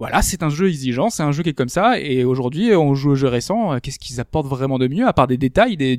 Voilà, 0.00 0.20
c'est 0.22 0.42
un 0.42 0.48
jeu 0.50 0.68
exigeant, 0.68 1.08
c'est 1.10 1.22
un 1.22 1.30
jeu 1.30 1.44
qui 1.44 1.50
est 1.50 1.54
comme 1.54 1.68
ça. 1.68 2.00
Et 2.00 2.24
aujourd'hui, 2.24 2.74
on 2.74 2.96
joue 2.96 3.10
au 3.10 3.14
jeu 3.14 3.28
récent. 3.28 3.78
Qu'est-ce 3.78 4.00
qu'ils 4.00 4.18
apportent 4.20 4.48
vraiment 4.48 4.78
de 4.80 4.88
mieux, 4.88 5.06
à 5.06 5.12
part 5.12 5.28
des 5.28 5.38
détails, 5.38 5.76
des 5.76 5.96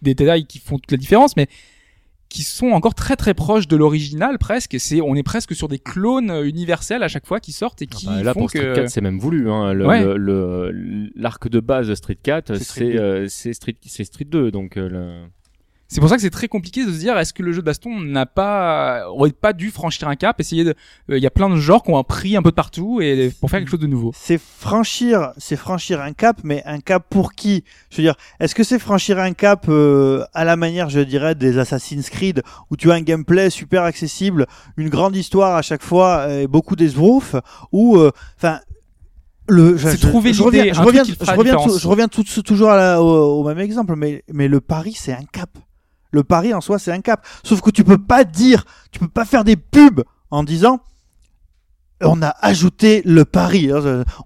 détails 0.00 0.46
qui 0.46 0.58
font 0.58 0.78
toute 0.78 0.90
la 0.92 0.96
différence, 0.96 1.36
mais 1.36 1.46
qui 2.32 2.42
sont 2.42 2.68
encore 2.70 2.94
très 2.94 3.14
très 3.16 3.34
proches 3.34 3.68
de 3.68 3.76
l'original 3.76 4.38
presque. 4.38 4.76
C'est, 4.78 5.00
on 5.00 5.14
est 5.14 5.22
presque 5.22 5.54
sur 5.54 5.68
des 5.68 5.78
clones 5.78 6.30
euh, 6.30 6.44
universels 6.48 7.02
à 7.02 7.08
chaque 7.08 7.26
fois 7.26 7.38
qui 7.40 7.52
sortent 7.52 7.82
et 7.82 7.86
qui 7.86 8.06
Bah, 8.06 8.22
là 8.22 8.32
font 8.34 8.40
pour 8.40 8.48
Street 8.50 8.60
que 8.60 8.74
4 8.74 8.88
c'est 8.88 9.00
même 9.00 9.18
voulu 9.18 9.50
hein. 9.50 9.72
le, 9.72 9.86
Ouais. 9.86 10.02
le- 10.02 10.16
le- 10.16 11.10
l'arc 11.14 11.48
de 11.48 11.60
base 11.60 11.88
de 11.88 11.94
Street 11.94 12.18
4 12.22 12.54
C'est 12.56 12.64
Street 12.64 12.80
c'est 12.84 12.92
2. 12.94 12.98
euh, 13.00 13.26
c'est 13.28 13.52
Street 13.52 13.76
c'est 13.86 14.04
Street 14.04 14.24
2 14.24 14.50
donc 14.50 14.76
euh, 14.76 14.88
le- 14.88 15.28
C'est 15.92 16.00
pour 16.00 16.08
ça 16.08 16.16
que 16.16 16.22
c'est 16.22 16.30
très 16.30 16.48
compliqué 16.48 16.86
de 16.86 16.90
se 16.90 16.98
dire 16.98 17.18
est-ce 17.18 17.34
que 17.34 17.42
le 17.42 17.52
jeu 17.52 17.60
de 17.60 17.66
baston 17.66 18.00
n'a 18.00 18.24
pas 18.24 19.08
aurait 19.10 19.30
pas 19.30 19.52
dû 19.52 19.70
franchir 19.70 20.08
un 20.08 20.16
cap, 20.16 20.40
essayer 20.40 20.64
de 20.64 20.70
euh, 21.10 21.18
il 21.18 21.22
y 21.22 21.26
a 21.26 21.30
plein 21.30 21.50
de 21.50 21.56
genres 21.56 21.82
qui 21.82 21.90
ont 21.90 22.02
pris 22.02 22.34
un 22.34 22.40
peu 22.42 22.48
de 22.48 22.54
partout 22.54 23.00
et 23.02 23.30
pour 23.40 23.50
faire 23.50 23.60
quelque 23.60 23.68
chose 23.70 23.80
de 23.80 23.86
nouveau. 23.86 24.10
C'est 24.16 24.40
franchir, 24.40 25.32
c'est 25.36 25.56
franchir 25.56 26.00
un 26.00 26.14
cap, 26.14 26.40
mais 26.44 26.62
un 26.64 26.80
cap 26.80 27.04
pour 27.10 27.34
qui? 27.34 27.64
Je 27.90 27.98
veux 27.98 28.02
dire, 28.04 28.14
est-ce 28.40 28.54
que 28.54 28.64
c'est 28.64 28.78
franchir 28.78 29.18
un 29.18 29.34
cap 29.34 29.66
euh, 29.68 30.24
à 30.32 30.44
la 30.46 30.56
manière, 30.56 30.88
je 30.88 31.00
dirais, 31.00 31.34
des 31.34 31.58
Assassin's 31.58 32.08
Creed, 32.08 32.42
où 32.70 32.76
tu 32.78 32.90
as 32.90 32.94
un 32.94 33.02
gameplay 33.02 33.50
super 33.50 33.82
accessible, 33.82 34.46
une 34.78 34.88
grande 34.88 35.14
histoire 35.14 35.56
à 35.56 35.62
chaque 35.62 35.82
fois, 35.82 36.32
et 36.32 36.46
beaucoup 36.46 36.74
d'esbrouf, 36.74 37.36
ou, 37.70 37.98
euh, 37.98 38.10
enfin. 38.38 38.60
le, 39.48 39.76
je, 39.76 39.88
trouver 40.08 40.32
je 40.32 40.42
reviens, 40.42 40.72
je 40.72 40.80
reviens, 40.80 41.04
je 41.04 41.30
reviens, 41.36 41.52
tout- 41.56 41.78
je 41.78 41.88
reviens 41.88 42.08
tout- 42.08 42.42
toujours 42.42 42.70
à 42.70 42.76
la- 42.78 43.02
au, 43.02 43.40
au 43.40 43.44
même 43.46 43.58
exemple, 43.58 43.94
mais, 43.94 44.24
mais 44.32 44.48
le 44.48 44.62
pari, 44.62 44.94
c'est 44.98 45.12
un 45.12 45.24
cap. 45.30 45.50
Le 46.12 46.22
pari 46.22 46.54
en 46.54 46.60
soi, 46.60 46.78
c'est 46.78 46.92
un 46.92 47.00
cap. 47.00 47.26
Sauf 47.42 47.60
que 47.60 47.70
tu 47.70 47.84
peux 47.84 47.98
pas 47.98 48.24
dire, 48.24 48.64
tu 48.90 49.00
peux 49.00 49.08
pas 49.08 49.24
faire 49.24 49.44
des 49.44 49.56
pubs 49.56 50.02
en 50.30 50.44
disant, 50.44 50.80
on 52.04 52.20
a 52.22 52.34
ajouté 52.40 53.02
le 53.04 53.24
pari. 53.24 53.70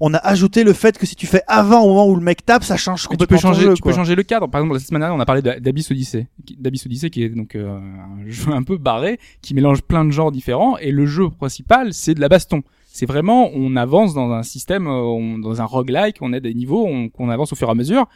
On 0.01 0.15
a 0.15 0.19
ajouté 0.19 0.65
le 0.65 0.73
fait 0.73 0.99
que 0.99 1.07
si 1.07 1.15
tu 1.15 1.27
fais 1.27 1.43
avant 1.47 1.83
au 1.83 1.89
moment 1.89 2.09
où 2.09 2.17
le 2.17 2.23
mec 2.23 2.45
tape, 2.45 2.65
ça 2.65 2.77
change 2.77 3.07
Mais 3.11 3.17
tu 3.17 3.25
complètement 3.25 3.37
peux 3.37 3.55
changer, 3.55 3.67
jeu, 3.67 3.75
tu 3.75 3.83
peux 3.83 3.93
changer 3.93 4.15
le 4.15 4.23
cadre. 4.23 4.49
Par 4.49 4.61
exemple, 4.61 4.75
la 4.75 4.81
semaine 4.81 5.01
dernière, 5.01 5.17
on 5.17 5.21
a 5.21 5.27
parlé 5.27 5.43
d'Abyss 5.43 5.91
Odyssey, 5.91 6.27
d'Abyss 6.59 6.87
Odyssey 6.87 7.11
qui 7.11 7.23
est 7.23 7.29
donc 7.29 7.55
euh, 7.55 7.69
un 7.79 8.29
jeu 8.29 8.51
un 8.53 8.63
peu 8.63 8.79
barré, 8.79 9.19
qui 9.43 9.55
mélange 9.55 9.83
plein 9.83 10.05
de 10.05 10.11
genres 10.11 10.33
différents. 10.33 10.79
Et 10.79 10.91
le 10.91 11.07
jeu 11.07 11.29
principal, 11.31 11.93
c'est 11.93 12.15
de 12.15 12.21
la 12.21 12.29
baston. 12.29 12.63
C'est 12.87 13.07
vraiment, 13.07 13.51
on 13.53 13.77
avance 13.77 14.15
dans 14.15 14.33
un 14.33 14.43
système, 14.43 14.87
euh, 14.87 15.03
on- 15.03 15.39
dans 15.39 15.61
un 15.61 15.67
roguelike, 15.67 16.17
on 16.23 16.33
a 16.33 16.41
des 16.41 16.55
niveaux, 16.55 16.89
on, 17.19 17.29
avance 17.29 17.53
au 17.53 17.57
fur 17.57 17.69
et 17.69 17.71
à 17.71 17.75
mesure. 17.75 18.09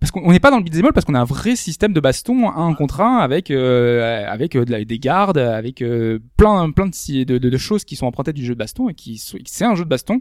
Parce 0.00 0.12
qu'on 0.12 0.22
on 0.24 0.30
n'est 0.30 0.38
pas 0.40 0.50
dans 0.52 0.58
le 0.58 0.62
beat'em 0.62 0.92
parce 0.94 1.04
qu'on 1.04 1.14
a 1.14 1.20
un 1.20 1.24
vrai 1.24 1.56
système 1.56 1.92
de 1.92 1.98
baston 2.00 2.48
un 2.50 2.72
contre 2.74 3.00
un 3.00 3.16
avec 3.18 3.50
euh, 3.50 4.24
avec 4.28 4.54
euh, 4.54 4.64
de 4.64 4.70
la- 4.70 4.84
des 4.84 4.98
gardes, 5.00 5.38
avec 5.38 5.82
euh, 5.82 6.20
plein 6.36 6.70
plein 6.70 6.86
de, 6.86 7.24
de, 7.24 7.38
de, 7.38 7.50
de 7.50 7.56
choses 7.58 7.84
qui 7.84 7.96
sont 7.96 8.06
empruntées 8.06 8.32
du 8.32 8.44
jeu 8.44 8.54
de 8.54 8.58
baston 8.58 8.88
et 8.88 8.94
qui 8.94 9.18
sont- 9.18 9.38
c'est 9.44 9.64
un 9.64 9.74
jeu 9.74 9.84
de 9.84 9.88
baston 9.88 10.20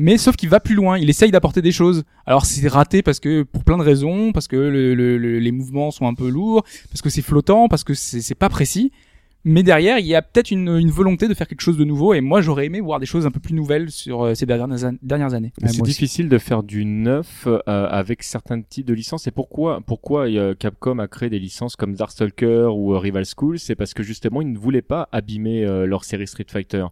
mais 0.00 0.16
sauf 0.16 0.36
qu'il 0.36 0.48
va 0.48 0.60
plus 0.60 0.76
loin, 0.76 0.96
il 0.96 1.10
essaye 1.10 1.32
d'apporter 1.32 1.60
des 1.60 1.72
choses. 1.72 2.04
Alors 2.24 2.46
c'est 2.46 2.68
raté 2.68 3.02
parce 3.02 3.18
que 3.18 3.42
pour 3.42 3.64
plein 3.64 3.76
de 3.78 3.82
raisons, 3.82 4.30
parce 4.30 4.46
que 4.46 4.54
le, 4.54 4.94
le- 4.94 5.18
le- 5.18 5.40
les 5.40 5.50
mouvements 5.50 5.90
sont 5.90 6.06
un 6.06 6.14
peu 6.14 6.28
lourds, 6.28 6.62
parce 6.90 7.02
que 7.02 7.10
c'est 7.10 7.22
flottant, 7.22 7.66
parce 7.66 7.82
que 7.82 7.94
c'est 7.94 8.20
c'est 8.20 8.36
pas 8.36 8.48
précis. 8.48 8.92
Mais 9.44 9.62
derrière, 9.62 9.98
il 9.98 10.06
y 10.06 10.14
a 10.14 10.20
peut-être 10.20 10.50
une, 10.50 10.68
une 10.76 10.90
volonté 10.90 11.28
de 11.28 11.32
faire 11.32 11.46
quelque 11.46 11.60
chose 11.60 11.78
de 11.78 11.84
nouveau. 11.84 12.12
Et 12.12 12.20
moi, 12.20 12.40
j'aurais 12.40 12.66
aimé 12.66 12.80
voir 12.80 12.98
des 13.00 13.06
choses 13.06 13.24
un 13.24 13.30
peu 13.30 13.38
plus 13.40 13.54
nouvelles 13.54 13.90
sur 13.90 14.22
euh, 14.24 14.34
ces 14.34 14.46
dernières, 14.46 14.84
an- 14.84 14.96
dernières 15.00 15.32
années. 15.32 15.52
Ouais, 15.62 15.68
c'est 15.68 15.80
aussi. 15.80 15.92
difficile 15.92 16.28
de 16.28 16.38
faire 16.38 16.62
du 16.64 16.84
neuf 16.84 17.46
euh, 17.46 17.58
avec 17.66 18.24
certains 18.24 18.60
types 18.60 18.84
de 18.86 18.92
licences. 18.94 19.26
Et 19.26 19.30
pourquoi, 19.30 19.80
pourquoi 19.86 20.26
euh, 20.28 20.54
Capcom 20.58 20.98
a 20.98 21.06
créé 21.06 21.30
des 21.30 21.38
licences 21.38 21.76
comme 21.76 21.94
Darkstalker 21.94 22.68
ou 22.74 22.94
euh, 22.94 22.98
Rival 22.98 23.24
School? 23.24 23.58
C'est 23.60 23.76
parce 23.76 23.94
que 23.94 24.02
justement, 24.02 24.42
ils 24.42 24.52
ne 24.52 24.58
voulaient 24.58 24.82
pas 24.82 25.08
abîmer 25.12 25.64
euh, 25.64 25.86
leur 25.86 26.04
série 26.04 26.26
Street 26.26 26.46
Fighter. 26.50 26.84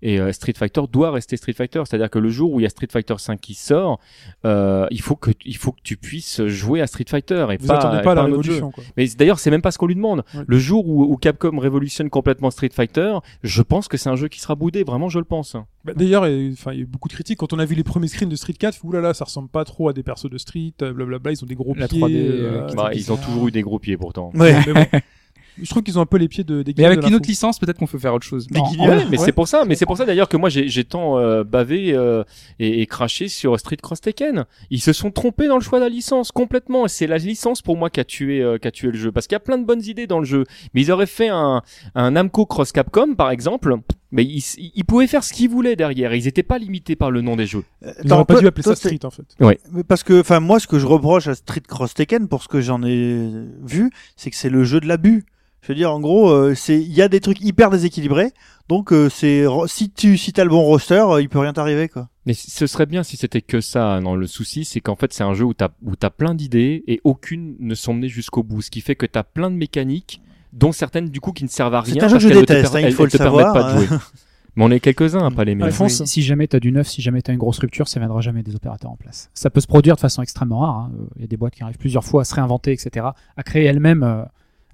Et 0.00 0.20
euh, 0.20 0.32
Street 0.32 0.54
Fighter 0.56 0.82
doit 0.90 1.10
rester 1.10 1.36
Street 1.36 1.52
Fighter. 1.52 1.82
C'est-à-dire 1.84 2.10
que 2.10 2.20
le 2.20 2.28
jour 2.30 2.52
où 2.52 2.60
il 2.60 2.62
y 2.62 2.66
a 2.66 2.70
Street 2.70 2.88
Fighter 2.90 3.14
5 3.18 3.40
qui 3.40 3.54
sort, 3.54 3.98
euh, 4.44 4.86
il 4.92 5.00
faut 5.02 5.16
que 5.16 5.32
il 5.44 5.56
faut 5.56 5.72
que 5.72 5.80
tu 5.82 5.96
puisses 5.96 6.46
jouer 6.46 6.80
à 6.80 6.86
Street 6.86 7.04
Fighter 7.08 7.46
et 7.50 7.56
Vous 7.58 7.66
pas, 7.66 7.78
attendez 7.78 7.98
et 7.98 8.02
pas 8.02 8.12
à 8.12 8.14
la 8.14 8.22
un 8.22 8.30
autre 8.30 8.44
jeu. 8.44 8.52
révolution, 8.52 8.70
quoi. 8.70 8.84
Mais 8.96 9.06
d'ailleurs, 9.18 9.40
c'est 9.40 9.50
même 9.50 9.62
pas 9.62 9.72
ce 9.72 9.78
qu'on 9.78 9.86
lui 9.88 9.96
demande. 9.96 10.22
Ouais. 10.34 10.44
Le 10.46 10.58
jour 10.58 10.88
où, 10.88 11.02
où 11.12 11.16
Capcom 11.16 11.58
révolutionne 11.58 11.87
complètement 12.10 12.50
Street 12.50 12.70
Fighter, 12.72 13.18
je 13.42 13.62
pense 13.62 13.88
que 13.88 13.96
c'est 13.96 14.08
un 14.08 14.16
jeu 14.16 14.28
qui 14.28 14.40
sera 14.40 14.54
boudé. 14.54 14.84
Vraiment, 14.84 15.08
je 15.08 15.18
le 15.18 15.24
pense. 15.24 15.56
Bah, 15.84 15.92
D'ailleurs, 15.94 16.22
enfin, 16.52 16.72
il 16.72 16.76
y 16.76 16.80
a 16.80 16.82
eu 16.82 16.86
beaucoup 16.86 17.08
de 17.08 17.12
critiques 17.14 17.38
quand 17.38 17.52
on 17.52 17.58
a 17.58 17.64
vu 17.64 17.74
les 17.74 17.84
premiers 17.84 18.08
screens 18.08 18.28
de 18.28 18.36
Street 18.36 18.52
4. 18.52 18.84
Oulala, 18.84 19.14
ça 19.14 19.24
ressemble 19.24 19.48
pas 19.48 19.64
trop 19.64 19.88
à 19.88 19.92
des 19.92 20.02
persos 20.02 20.30
de 20.30 20.38
Street. 20.38 20.72
euh, 20.82 20.92
Blablabla, 20.92 21.32
ils 21.32 21.42
ont 21.42 21.46
des 21.46 21.54
gros 21.54 21.74
La 21.74 21.88
pieds. 21.88 22.00
3D, 22.00 22.12
euh, 22.14 22.68
euh, 22.68 22.74
Bah, 22.74 22.90
ils 22.94 23.12
ont 23.12 23.16
toujours 23.16 23.48
eu 23.48 23.50
des 23.50 23.62
gros 23.62 23.78
pieds 23.78 23.96
pourtant. 23.96 24.30
Ouais. 24.34 24.54
mais 24.66 24.72
bon. 24.74 24.86
Je 25.62 25.68
trouve 25.70 25.82
qu'ils 25.82 25.98
ont 25.98 26.02
un 26.02 26.06
peu 26.06 26.16
les 26.18 26.28
pieds 26.28 26.44
de 26.44 26.62
des 26.62 26.74
Mais 26.76 26.84
avec 26.84 27.00
de 27.00 27.06
une 27.08 27.14
autre 27.14 27.28
licence, 27.28 27.58
peut-être 27.58 27.78
qu'on 27.78 27.86
peut 27.86 27.98
faire 27.98 28.14
autre 28.14 28.26
chose. 28.26 28.46
Des 28.46 28.58
Non, 28.58 28.70
guignols. 28.70 28.88
Ouais, 28.88 29.04
mais 29.10 29.18
Ouais. 29.18 29.24
c'est 29.24 29.32
pour 29.32 29.48
ça, 29.48 29.64
mais 29.66 29.74
c'est 29.74 29.86
pour 29.86 29.96
ça 29.96 30.04
d'ailleurs 30.04 30.28
que 30.28 30.36
moi 30.36 30.48
j'ai 30.48 30.68
j'ai 30.68 30.84
tant 30.84 31.18
euh, 31.18 31.44
bavé 31.44 31.92
euh, 31.94 32.22
et, 32.58 32.82
et 32.82 32.86
craché 32.86 33.28
sur 33.28 33.58
Street 33.58 33.76
Cross 33.76 34.00
Tekken. 34.00 34.44
Ils 34.70 34.80
se 34.80 34.92
sont 34.92 35.10
trompés 35.10 35.48
dans 35.48 35.56
le 35.56 35.62
choix 35.62 35.78
de 35.78 35.84
la 35.84 35.90
licence 35.90 36.32
complètement. 36.32 36.86
Et 36.86 36.88
C'est 36.88 37.06
la 37.06 37.18
licence 37.18 37.62
pour 37.62 37.76
moi 37.76 37.90
qui 37.90 38.00
a 38.00 38.04
tué 38.04 38.42
euh, 38.42 38.58
qui 38.58 38.68
a 38.68 38.70
tué 38.70 38.90
le 38.90 38.98
jeu 38.98 39.12
parce 39.12 39.26
qu'il 39.26 39.34
y 39.34 39.36
a 39.36 39.40
plein 39.40 39.58
de 39.58 39.64
bonnes 39.64 39.82
idées 39.84 40.06
dans 40.06 40.18
le 40.18 40.24
jeu. 40.26 40.44
Mais 40.74 40.82
ils 40.82 40.90
auraient 40.92 41.06
fait 41.06 41.28
un 41.28 41.62
un 41.94 42.10
Namco 42.12 42.46
Cross 42.46 42.72
Capcom 42.72 43.14
par 43.14 43.30
exemple. 43.30 43.74
Mais 44.10 44.24
ils, 44.24 44.42
ils 44.74 44.84
pouvaient 44.86 45.06
faire 45.06 45.22
ce 45.22 45.34
qu'ils 45.34 45.50
voulaient 45.50 45.76
derrière. 45.76 46.14
Ils 46.14 46.26
étaient 46.26 46.42
pas 46.42 46.56
limités 46.56 46.96
par 46.96 47.10
le 47.10 47.20
nom 47.20 47.36
des 47.36 47.44
jeux. 47.44 47.64
Euh, 47.84 47.92
Ils 48.02 48.10
auraient 48.10 48.22
attends, 48.22 48.24
pas 48.36 48.40
dû 48.40 48.46
appeler 48.46 48.62
toi, 48.62 48.74
ça 48.74 48.88
Street 48.88 49.04
en 49.04 49.10
fait. 49.10 49.26
Mais 49.38 49.84
parce 49.86 50.02
que, 50.02 50.20
enfin, 50.20 50.40
moi, 50.40 50.58
ce 50.60 50.66
que 50.66 50.78
je 50.78 50.86
reproche 50.86 51.26
à 51.26 51.34
Street 51.34 51.60
Cross 51.68 51.92
Tekken, 51.92 52.26
pour 52.26 52.42
ce 52.42 52.48
que 52.48 52.62
j'en 52.62 52.82
ai 52.82 53.28
vu, 53.62 53.90
c'est 54.16 54.30
que 54.30 54.36
c'est 54.36 54.48
le 54.48 54.64
jeu 54.64 54.80
de 54.80 54.86
l'abus. 54.86 55.26
Je 55.62 55.68
veux 55.68 55.74
dire, 55.74 55.92
en 55.92 56.00
gros, 56.00 56.30
euh, 56.30 56.54
c'est, 56.54 56.80
il 56.80 56.92
y 56.92 57.02
a 57.02 57.08
des 57.08 57.20
trucs 57.20 57.40
hyper 57.40 57.70
déséquilibrés. 57.70 58.30
Donc, 58.68 58.92
euh, 58.92 59.08
c'est, 59.08 59.44
si 59.66 59.90
tu, 59.90 60.16
si 60.16 60.32
t'as 60.32 60.44
le 60.44 60.50
bon 60.50 60.62
roster, 60.62 60.94
euh, 61.08 61.20
il 61.20 61.28
peut 61.28 61.38
rien 61.38 61.52
t'arriver, 61.52 61.88
quoi. 61.88 62.08
Mais 62.26 62.34
ce 62.34 62.66
serait 62.66 62.86
bien 62.86 63.02
si 63.02 63.16
c'était 63.16 63.40
que 63.42 63.60
ça. 63.60 64.00
Non, 64.00 64.14
le 64.14 64.26
souci, 64.26 64.64
c'est 64.64 64.80
qu'en 64.80 64.96
fait, 64.96 65.12
c'est 65.12 65.24
un 65.24 65.34
jeu 65.34 65.44
où 65.44 65.54
t'as 65.54 65.68
où 65.82 65.96
t'as 65.96 66.10
plein 66.10 66.34
d'idées 66.34 66.84
et 66.86 67.00
aucune 67.04 67.56
ne 67.58 67.74
sont 67.74 67.94
menées 67.94 68.08
jusqu'au 68.08 68.42
bout. 68.42 68.60
Ce 68.62 68.70
qui 68.70 68.82
fait 68.82 68.94
que 68.96 69.06
t'as 69.06 69.22
plein 69.22 69.50
de 69.50 69.56
mécaniques, 69.56 70.20
dont 70.52 70.72
certaines 70.72 71.08
du 71.08 71.20
coup 71.20 71.32
qui 71.32 71.44
ne 71.44 71.48
servent 71.48 71.74
à 71.74 71.82
C'est 71.84 71.92
rien. 71.92 72.04
un 72.04 72.08
jeu 72.08 72.28
que 72.28 72.34
je 72.34 72.40
déteste, 72.40 72.74
hein, 72.74 72.80
il 72.80 72.92
faut 72.92 73.04
le 73.04 73.10
te 73.10 73.16
savoir, 73.16 73.52
pas 73.54 73.72
de 73.72 73.78
jouer. 73.86 73.96
Mais 74.56 74.64
on 74.64 74.70
est 74.70 74.80
quelques-uns 74.80 75.24
à 75.24 75.30
pas 75.30 75.42
Alphonse, 75.42 76.00
oui. 76.00 76.06
si 76.08 76.20
jamais 76.22 76.48
tu 76.48 76.56
as 76.56 76.60
du 76.60 76.72
neuf, 76.72 76.88
si 76.88 77.00
jamais 77.00 77.22
tu 77.22 77.30
as 77.30 77.34
une 77.34 77.38
grosse 77.38 77.58
rupture, 77.60 77.86
ça 77.86 78.00
viendra 78.00 78.20
jamais 78.20 78.42
des 78.42 78.56
opérateurs 78.56 78.90
en 78.90 78.96
place. 78.96 79.30
Ça 79.32 79.50
peut 79.50 79.60
se 79.60 79.68
produire 79.68 79.94
de 79.94 80.00
façon 80.00 80.20
extrêmement 80.20 80.58
rare. 80.60 80.76
hein. 80.76 80.92
Il 81.16 81.22
y 81.22 81.24
a 81.24 81.28
des 81.28 81.36
boîtes 81.36 81.54
qui 81.54 81.62
arrivent 81.62 81.78
plusieurs 81.78 82.04
fois 82.04 82.22
à 82.22 82.24
se 82.24 82.34
réinventer, 82.34 82.72
etc., 82.72 83.06
à 83.36 83.42
créer 83.44 83.64
elles-mêmes, 83.66 84.02
euh, 84.02 84.24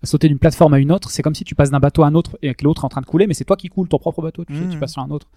sauter 0.05 0.29
d'une 0.29 0.39
plateforme 0.39 0.75
à 0.75 0.79
une 0.79 0.93
autre. 0.93 1.11
C'est 1.11 1.23
comme 1.23 1.35
si 1.35 1.45
tu 1.45 1.55
passes 1.55 1.71
d'un 1.71 1.81
bateau 1.81 2.03
à 2.03 2.07
un 2.07 2.15
autre 2.15 2.39
et 2.43 2.55
que 2.55 2.65
l'autre 2.65 2.83
est 2.83 2.87
en 2.87 2.91
train 2.91 3.01
de 3.01 3.07
couler, 3.07 3.27
mais 3.27 3.35
c'est 3.35 3.45
toi 3.45 3.57
qui 3.57 3.69
coules 3.69 3.89
ton 3.89 3.99
propre 3.99 4.23
bateau, 4.23 4.45
tu, 4.45 4.55
sais, 4.55 4.69
tu 4.69 4.79
passes 4.79 4.93
sur 4.93 5.03
un 5.03 5.11
autre. 5.11 5.29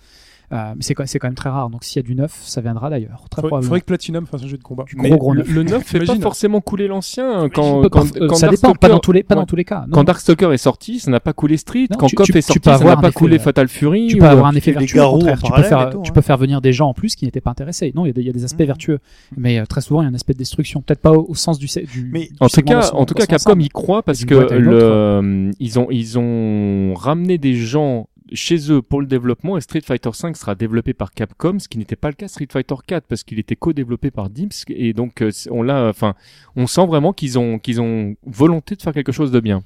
Euh, 0.54 0.72
mais 0.76 0.82
c'est 0.82 0.94
quand, 0.94 1.06
c'est 1.06 1.20
quand 1.20 1.28
même 1.28 1.36
très 1.36 1.50
rare. 1.50 1.70
Donc 1.70 1.84
s'il 1.84 1.98
y 2.02 2.06
a 2.06 2.08
du 2.08 2.16
neuf, 2.16 2.40
ça 2.44 2.62
viendra 2.62 2.90
d'ailleurs. 2.90 3.26
Très 3.30 3.42
Faudrait, 3.42 3.50
probablement. 3.50 3.62
faudrait 3.68 3.82
que 3.82 3.86
Platinum 3.86 4.26
fasse 4.26 4.44
un 4.44 4.48
jeu 4.48 4.58
de 4.58 4.64
combat. 4.64 4.86
Du 4.86 4.96
Mais 4.96 5.10
gros 5.10 5.18
gros 5.18 5.34
le, 5.34 5.42
neuf. 5.42 5.50
le 5.52 5.64
neuf 5.64 5.84
fait 5.86 6.00
pas 6.06 6.16
forcément 6.16 6.62
couler 6.62 6.88
l'ancien. 6.88 7.50
Quand, 7.50 7.90
quand, 7.90 8.16
euh, 8.16 8.28
quand 8.30 8.36
ça 8.36 8.48
dépend, 8.48 8.74
pas 8.74 8.88
Darkstalker- 8.88 8.92
dans 8.92 9.00
tous 9.00 9.12
les, 9.12 9.24
pas 9.24 9.36
ouais. 9.36 9.42
dans 9.42 9.46
tous 9.46 9.58
les 9.58 9.66
cas. 9.66 9.82
Non, 9.88 9.92
Quand 9.92 10.04
Darkstalker 10.06 10.54
est 10.54 10.58
sorti, 10.58 11.00
ça 11.00 11.12
n'a 11.12 11.20
pas 11.20 11.34
coulé 11.34 11.58
Street. 11.58 11.88
Non, 11.92 11.98
quand 11.98 12.08
tu- 12.08 12.16
KOF 12.16 12.28
tu- 12.28 12.32
est 12.38 12.42
tu 12.42 12.42
sorti, 12.44 12.60
peux 12.60 12.64
ça 12.70 12.78
n'a 12.78 12.82
avoir 12.82 12.98
un 13.00 13.02
pas 13.02 13.08
effet, 13.10 13.18
coulé 13.18 13.36
euh, 13.36 13.40
Fatal 13.40 13.68
Fury. 13.68 14.08
tu 14.08 14.18
peux 14.18 14.26
avoir 14.26 14.46
un 14.48 14.56
effet 14.56 14.72
des 14.72 14.80
vertueux 14.80 15.04
au 15.04 15.12
contraire. 15.18 15.42
Tu 15.44 15.52
peux, 15.52 15.64
faire, 15.64 15.80
hein. 15.80 15.90
peux 16.14 16.22
faire 16.22 16.38
venir 16.38 16.62
des 16.62 16.72
gens 16.72 16.88
en 16.90 16.94
plus 16.94 17.16
qui 17.16 17.26
n'étaient 17.26 17.42
pas 17.42 17.52
intéressés. 17.52 17.92
Non, 17.94 18.06
il 18.06 18.18
y 18.18 18.30
a 18.30 18.32
des, 18.32 18.44
aspects 18.46 18.62
Mhm. 18.62 18.66
vertueux, 18.68 19.00
mais 19.36 19.60
euh, 19.60 19.66
très 19.66 19.82
souvent 19.82 20.02
il 20.02 20.06
y 20.06 20.08
a 20.08 20.12
un 20.12 20.16
aspect 20.16 20.32
de 20.34 20.38
destruction. 20.40 20.82
Peut-être 20.82 21.02
pas 21.02 21.12
au, 21.12 21.36
sens 21.36 21.60
du, 21.60 21.66
du 21.66 22.10
Mais 22.12 22.28
du 22.28 22.36
En 22.40 22.48
tout 22.48 22.62
cas, 22.62 22.90
en 22.94 23.06
tout 23.06 23.16
Capcom 23.16 23.60
y 23.60 23.68
croit 23.68 24.02
parce 24.04 24.24
que 24.24 24.34
le, 24.36 24.80
euh, 24.82 25.52
ils 25.60 25.78
ont 25.78 25.88
ils 25.92 26.18
ont 26.18 26.94
ramené 26.96 27.38
des 27.38 27.56
gens 27.56 28.08
chez 28.34 28.72
eux 28.72 28.82
pour 28.82 29.02
le 29.02 29.08
développement 29.08 29.58
et 29.58 29.62
Street 29.62 29.82
Fighter 29.86 30.10
5 30.14 30.36
sera 30.38 30.56
développé 30.56 30.94
par 30.94 31.12
Capcom, 31.12 31.60
ce 31.60 31.68
qui 31.68 31.78
n'était 31.78 31.96
pas 31.96 32.10
le 32.10 32.16
cas 32.16 32.28
Street 32.28 32.48
Fighter 32.52 32.76
4 32.86 33.06
parce 33.08 33.24
qu'il 33.24 33.40
était 33.40 33.56
co-développé 33.56 34.12
par 34.12 34.30
Dimps 34.30 34.64
et 34.70 34.94
donc 34.94 35.22
euh, 35.22 35.32
on 35.52 35.62
l'a, 35.64 35.88
enfin, 35.90 36.16
on 36.56 36.68
sent 36.68 36.86
vraiment 36.88 37.14
qu'ils 37.14 37.38
ont 37.40 37.60
qu'ils 37.60 37.80
ont 37.82 38.16
volonté 38.26 38.76
de 38.76 38.82
faire 38.82 38.94
quelque 38.94 39.12
chose 39.12 39.32
de 39.32 39.40
bien. 39.40 39.64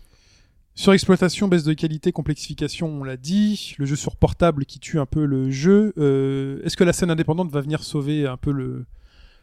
Surexploitation, 0.74 1.48
baisse 1.50 1.66
de 1.66 1.74
qualité, 1.74 2.12
complexification, 2.14 2.88
on 2.88 3.04
l'a 3.04 3.18
dit. 3.18 3.76
Le 3.78 3.86
jeu 3.86 3.98
sur 3.98 4.16
portable 4.16 4.66
qui 4.66 4.80
tue 4.80 5.00
un 5.00 5.06
peu 5.06 5.26
le 5.26 5.52
jeu. 5.52 5.94
Euh, 5.98 6.62
Est-ce 6.64 6.78
que 6.78 6.86
la 6.86 6.94
scène 6.94 7.12
indépendante 7.12 7.52
va 7.52 7.60
venir 7.62 7.84
sauver 7.84 8.26
un 8.26 8.38
peu 8.38 8.52
le... 8.52 8.86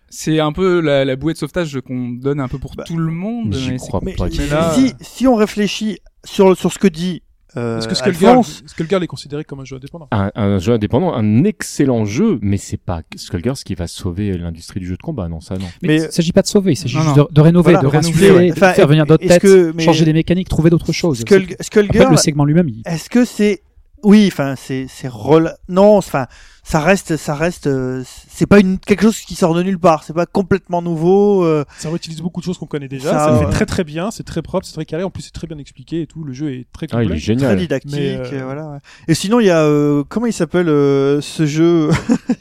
C'est 0.08 0.40
un 0.40 0.52
peu 0.52 0.80
la, 0.80 1.04
la 1.04 1.16
bouée 1.16 1.34
de 1.34 1.38
sauvetage 1.38 1.78
qu'on 1.82 2.08
donne 2.08 2.40
un 2.40 2.48
peu 2.48 2.58
pour 2.58 2.74
Bah, 2.74 2.84
tout 2.84 2.96
le 2.96 3.12
monde. 3.12 3.54
Mais 3.68 3.76
crois 3.76 4.00
Mais, 4.02 4.14
pas. 4.14 4.30
du 4.30 4.38
mais 4.38 4.46
tout. 4.46 4.54
là- 4.54 4.72
si, 4.74 4.94
si 5.02 5.26
on 5.26 5.34
réfléchit 5.34 5.98
sur, 6.24 6.56
sur 6.56 6.72
ce 6.72 6.78
que 6.78 6.88
dit, 6.88 7.22
euh, 7.56 7.78
Est-ce 7.78 7.88
que 7.88 7.94
Skullgirl, 7.94 8.42
Skullgirl 8.66 9.02
est 9.02 9.06
considéré 9.06 9.44
comme 9.44 9.60
un 9.60 9.64
jeu 9.64 9.76
indépendant 9.76 10.08
Un, 10.12 10.30
un 10.34 10.58
jeu 10.58 10.72
indépendant, 10.74 11.14
un 11.14 11.44
excellent 11.44 12.04
jeu, 12.04 12.38
mais 12.42 12.56
c'est 12.58 12.76
pas 12.76 13.00
Skullgirls 13.16 13.56
qui 13.64 13.74
va 13.74 13.86
sauver 13.86 14.36
l'industrie 14.36 14.80
du 14.80 14.86
jeu 14.86 14.96
de 14.96 15.02
combat, 15.02 15.28
non 15.28 15.40
ça 15.40 15.56
non. 15.56 15.64
Mais, 15.82 15.88
Mais- 15.88 16.04
il 16.04 16.12
s'agit 16.12 16.32
pas 16.32 16.42
de 16.42 16.46
sauver, 16.46 16.72
il 16.72 16.76
s'agit 16.76 16.98
juste 16.98 17.16
de, 17.16 17.26
de 17.30 17.40
rénover, 17.40 17.72
Voilà, 17.72 17.80
de 17.80 17.86
ouais. 17.96 18.48
de 18.48 18.52
Enfin, 18.52 18.72
faire 18.74 18.86
venir 18.86 19.06
d'autres 19.06 19.26
têtes, 19.26 19.40
que- 19.42 19.72
mais- 19.74 19.82
changer 19.84 20.04
des 20.04 20.12
mécaniques, 20.12 20.48
trouver 20.48 20.70
d'autres 20.70 20.92
choses. 20.92 21.20
Skull, 21.20 21.42
Après, 21.44 21.56
Skullgirl, 21.60 22.10
le 22.10 22.16
segment 22.16 22.44
lui-même, 22.44 22.68
il... 22.68 22.82
est-ce 22.84 23.08
que 23.08 23.24
c'est 23.24 23.62
Oui, 24.04 24.28
enfin, 24.32 24.54
c'est 24.56 24.86
c'est 24.88 25.08
rela- 25.08 25.56
non, 25.68 25.96
enfin, 25.96 26.26
ça 26.62 26.80
reste, 26.80 27.16
ça 27.16 27.34
reste, 27.34 27.66
euh, 27.66 28.02
c'est 28.28 28.46
pas 28.46 28.60
une 28.60 28.78
quelque 28.78 29.02
chose 29.02 29.18
qui 29.20 29.34
sort 29.34 29.54
de 29.54 29.62
nulle 29.62 29.78
part. 29.78 30.04
C'est 30.04 30.12
pas 30.12 30.26
complètement 30.26 30.82
nouveau. 30.82 31.42
euh, 31.44 31.64
Ça 31.78 31.88
réutilise 31.88 32.20
beaucoup 32.20 32.40
de 32.40 32.44
choses 32.44 32.58
qu'on 32.58 32.66
connaît 32.66 32.88
déjà. 32.88 33.10
Ça, 33.10 33.18
Ça, 33.18 33.26
le 33.32 33.38
ouais. 33.38 33.44
fait 33.46 33.50
très 33.50 33.66
très 33.66 33.84
bien. 33.84 34.10
C'est 34.10 34.22
très 34.22 34.42
propre, 34.42 34.66
c'est 34.66 34.74
très 34.74 34.84
carré. 34.84 35.02
En 35.02 35.10
plus, 35.10 35.22
c'est 35.22 35.32
très 35.32 35.46
bien 35.48 35.58
expliqué 35.58 36.02
et 36.02 36.06
tout. 36.06 36.22
Le 36.24 36.32
jeu 36.32 36.52
est 36.52 36.66
très 36.72 36.86
Ah, 36.92 37.02
il 37.02 37.08
complet. 37.10 37.36
très 37.36 37.56
didactique, 37.56 37.94
euh, 37.98 38.30
euh, 38.32 38.44
voilà. 38.44 38.68
ouais. 38.70 38.78
Et 39.08 39.14
sinon, 39.14 39.40
il 39.40 39.46
y 39.46 39.50
a 39.50 39.62
euh, 39.62 40.04
comment 40.08 40.26
il 40.26 40.32
s'appelle 40.32 40.68
euh, 40.68 41.20
ce 41.20 41.44
jeu 41.46 41.90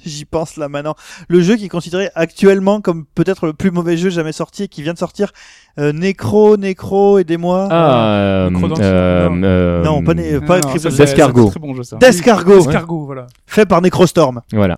J'y 0.06 0.26
pense 0.26 0.58
là 0.58 0.70
maintenant. 0.70 0.96
Le 1.28 1.42
jeu 1.42 1.56
qui 1.56 1.66
est 1.66 1.70
considéré 1.70 2.10
actuellement 2.16 2.82
comme 2.82 3.06
peut-être 3.16 3.46
le 3.48 3.54
plus 3.54 3.72
mauvais 3.72 3.98
jeu 3.98 4.10
jamais 4.10 4.32
sorti 4.34 4.64
et 4.64 4.68
qui 4.68 4.84
vient 4.84 4.94
de 4.94 5.00
sortir. 5.00 5.32
Euh, 5.80 5.94
Necro, 5.94 6.58
Necro, 6.58 7.20
aidez-moi. 7.20 7.68
Ah, 7.72 8.04
euh, 8.10 8.48
euh, 8.48 9.30
non. 9.30 9.44
euh, 9.44 9.84
Non, 9.84 10.04
pas 10.04 10.14
né- 10.16 10.40
pas 10.42 10.60
Non, 10.60 10.70
c'est- 10.78 10.90
Descargot. 11.48 11.68
bon 11.68 11.76
jeu 11.76 11.84
ça. 11.84 11.98
Descargot, 11.98 12.60
Escargot, 12.60 13.06
voilà. 13.06 13.28
fait 13.46 13.66
par 13.66 13.82
Necrostorm. 13.82 14.42
Voilà. 14.54 14.78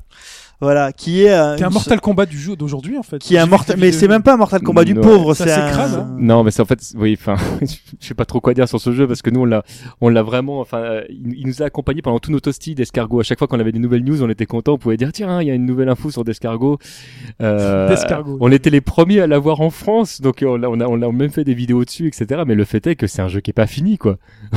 Voilà, 0.62 0.92
qui 0.92 1.24
est 1.24 1.32
euh, 1.32 1.56
Qui 1.56 1.62
est 1.62 1.66
un 1.66 1.70
une- 1.70 1.74
Mortal 1.74 2.02
Kombat 2.02 2.26
du 2.26 2.38
jeu 2.38 2.56
d'aujourd'hui 2.58 2.98
en 2.98 3.04
fait. 3.04 3.20
qui 3.20 3.36
est 3.36 3.38
un 3.38 3.42
J'ai 3.42 3.46
vu 3.46 3.50
mortal, 3.52 3.76
mais 3.80 3.92
c'est 3.94 4.08
même 4.10 4.24
pas 4.24 4.34
un 4.34 4.38
Mortal 4.38 4.62
Kombat 4.62 4.84
du 4.84 4.94
Non. 4.94 5.02
pauvre, 5.02 5.34
Ça 5.34 5.46
c'est 5.46 5.54
un. 5.54 5.68
s'écrase, 5.70 5.96
hein. 5.96 6.16
Non, 6.20 6.44
mais 6.44 6.52
c'est 6.52 6.62
en 6.62 6.66
fait, 6.66 6.80
oui, 6.98 7.16
enfin, 7.20 7.36
je 7.62 8.06
sais 8.08 8.14
pas 8.14 8.26
trop 8.26 8.42
quoi 8.42 8.54
dire 8.54 8.68
sur 8.68 8.80
ce 8.82 8.92
jeu 8.92 9.08
parce 9.08 9.22
que 9.22 9.30
nous 9.30 9.40
on 9.42 9.46
l'a, 9.46 9.64
on 10.02 10.10
l'a 10.10 10.22
vraiment, 10.22 10.60
enfin, 10.60 10.80
euh, 10.80 11.04
il, 11.10 11.34
il 11.38 11.48
nous 11.48 11.62
a 11.62 11.66
accompagnés 11.66 12.02
pendant 12.02 12.20
tous 12.20 12.32
nos 12.32 12.40
toasties 12.42 12.76
d'escargot. 12.76 13.22
À 13.22 13.24
chaque 13.24 13.40
fois 13.40 13.48
qu'on 13.48 13.60
avait 13.60 13.72
des 13.72 13.80
nouvelles 13.80 14.04
news, 14.04 14.22
on 14.22 14.30
était 14.30 14.46
content, 14.46 14.74
on 14.74 14.78
pouvait 14.78 14.98
dire 14.98 15.12
tiens, 15.14 15.42
il 15.42 15.48
y 15.48 15.52
a 15.52 15.54
une 15.54 15.66
nouvelle 15.66 15.88
info 15.90 16.12
sur 16.12 16.24
d'escargot. 16.26 16.78
Euh, 17.42 17.88
D'escargot. 17.88 18.38
on 18.42 18.52
était 18.52 18.70
les 18.70 18.82
premiers 18.82 19.22
à 19.22 19.28
l'avoir 19.28 19.62
en 19.62 19.70
France, 19.70 20.20
donc 20.22 20.44
on 20.46 20.62
a, 20.64 20.68
on 20.68 20.80
a, 20.82 20.86
on 20.88 21.02
a 21.02 21.12
même 21.12 21.30
fait 21.32 21.44
des 21.46 21.54
vidéos 21.54 21.86
dessus, 21.86 22.08
etc. 22.08 22.42
Mais 22.46 22.56
le 22.56 22.66
fait 22.66 22.86
est 22.88 22.96
que 22.96 23.08
c'est 23.08 23.22
un 23.22 23.28
jeu 23.28 23.40
qui 23.40 23.52
est 23.52 23.54
pas 23.54 23.68
fini, 23.68 23.98
quoi. 23.98 24.18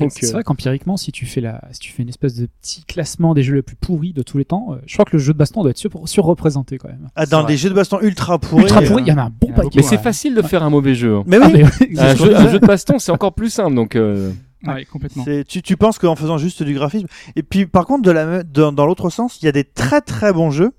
donc, 0.00 0.10
C'est 0.10 0.26
euh, 0.28 0.32
vrai 0.32 0.42
qu'empiriquement, 0.44 0.96
si 0.96 1.12
tu 1.12 1.24
fais 1.26 1.40
la, 1.40 1.62
si 1.72 1.80
tu 1.80 1.92
fais 1.92 2.02
une 2.02 2.08
espèce 2.10 2.34
de 2.36 2.46
petit 2.60 2.84
classement 2.84 3.32
des 3.34 3.42
jeux 3.42 3.54
les 3.54 3.62
plus 3.62 3.76
pourris 3.76 4.12
de 4.12 4.22
tous 4.22 4.38
les 4.38 4.44
temps, 4.44 4.68
euh, 4.72 4.76
je 4.86 4.92
crois 4.94 5.04
que 5.04 5.12
le 5.16 5.18
jeu 5.22 5.32
de 5.32 5.38
baston 5.46 5.62
doit 5.62 5.70
être 5.70 5.78
sur- 5.78 5.90
surreprésenté 6.08 6.78
quand 6.78 6.88
même. 6.88 7.08
Ah, 7.16 7.26
dans 7.26 7.44
des 7.44 7.56
jeux 7.56 7.70
de 7.70 7.74
baston 7.74 7.98
ultra 8.02 8.38
pourris. 8.38 8.62
Ultra 8.64 8.80
euh, 8.82 8.86
pourri, 8.86 9.02
il 9.04 9.08
y 9.08 9.12
en 9.12 9.18
a 9.18 9.22
un 9.24 9.30
bon 9.30 9.52
paquet. 9.52 9.70
mais 9.76 9.82
c'est 9.82 9.98
facile 9.98 10.34
de 10.34 10.42
faire 10.42 10.62
un 10.62 10.70
mauvais 10.70 10.94
jeu. 10.94 11.16
hein. 11.16 11.24
Mais 11.26 11.38
oui. 11.38 11.64
Un 11.98 12.14
jeu, 12.14 12.36
un 12.36 12.52
de 12.52 12.58
baston, 12.58 12.98
c'est 12.98 13.12
encore 13.12 13.32
plus 13.34 13.50
simple, 13.50 13.74
donc. 13.74 13.96
euh, 13.96 14.32
Ouais, 14.66 14.84
complètement. 14.84 15.24
Tu, 15.46 15.62
tu 15.62 15.76
penses 15.76 15.98
qu'en 15.98 16.16
faisant 16.16 16.38
juste 16.38 16.62
du 16.62 16.74
graphisme. 16.74 17.06
Et 17.36 17.42
puis, 17.44 17.66
par 17.66 17.86
contre, 17.86 18.02
de 18.02 18.10
la, 18.10 18.26
me- 18.26 18.42
dans, 18.44 18.72
dans 18.72 18.86
l'autre 18.86 19.10
sens, 19.10 19.38
il 19.40 19.44
y 19.44 19.48
a 19.48 19.52
des 19.52 19.62
très 19.64 20.00
très 20.00 20.32
bons 20.32 20.50
jeux, 20.50 20.72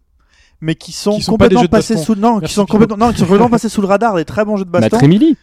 mais 0.59 0.75
qui 0.75 0.91
sont, 0.91 1.17
Qui 1.17 1.23
complètement 1.25 1.63
passés 1.67 1.95
sous, 1.95 2.15
non, 2.15 2.39
qui 2.41 2.51
sont 2.51 2.65
complètement, 2.65 2.97
non, 2.97 3.11
qui 3.13 3.19
sont 3.19 3.25
complètement 3.25 3.49
passés 3.49 3.69
sous 3.69 3.81
le 3.81 3.87
radar, 3.87 4.15
des 4.15 4.25
très 4.25 4.43
bons 4.43 4.57
jeux 4.57 4.65
de 4.65 4.69
baston. 4.71 4.95
Matrimili. 4.97 5.37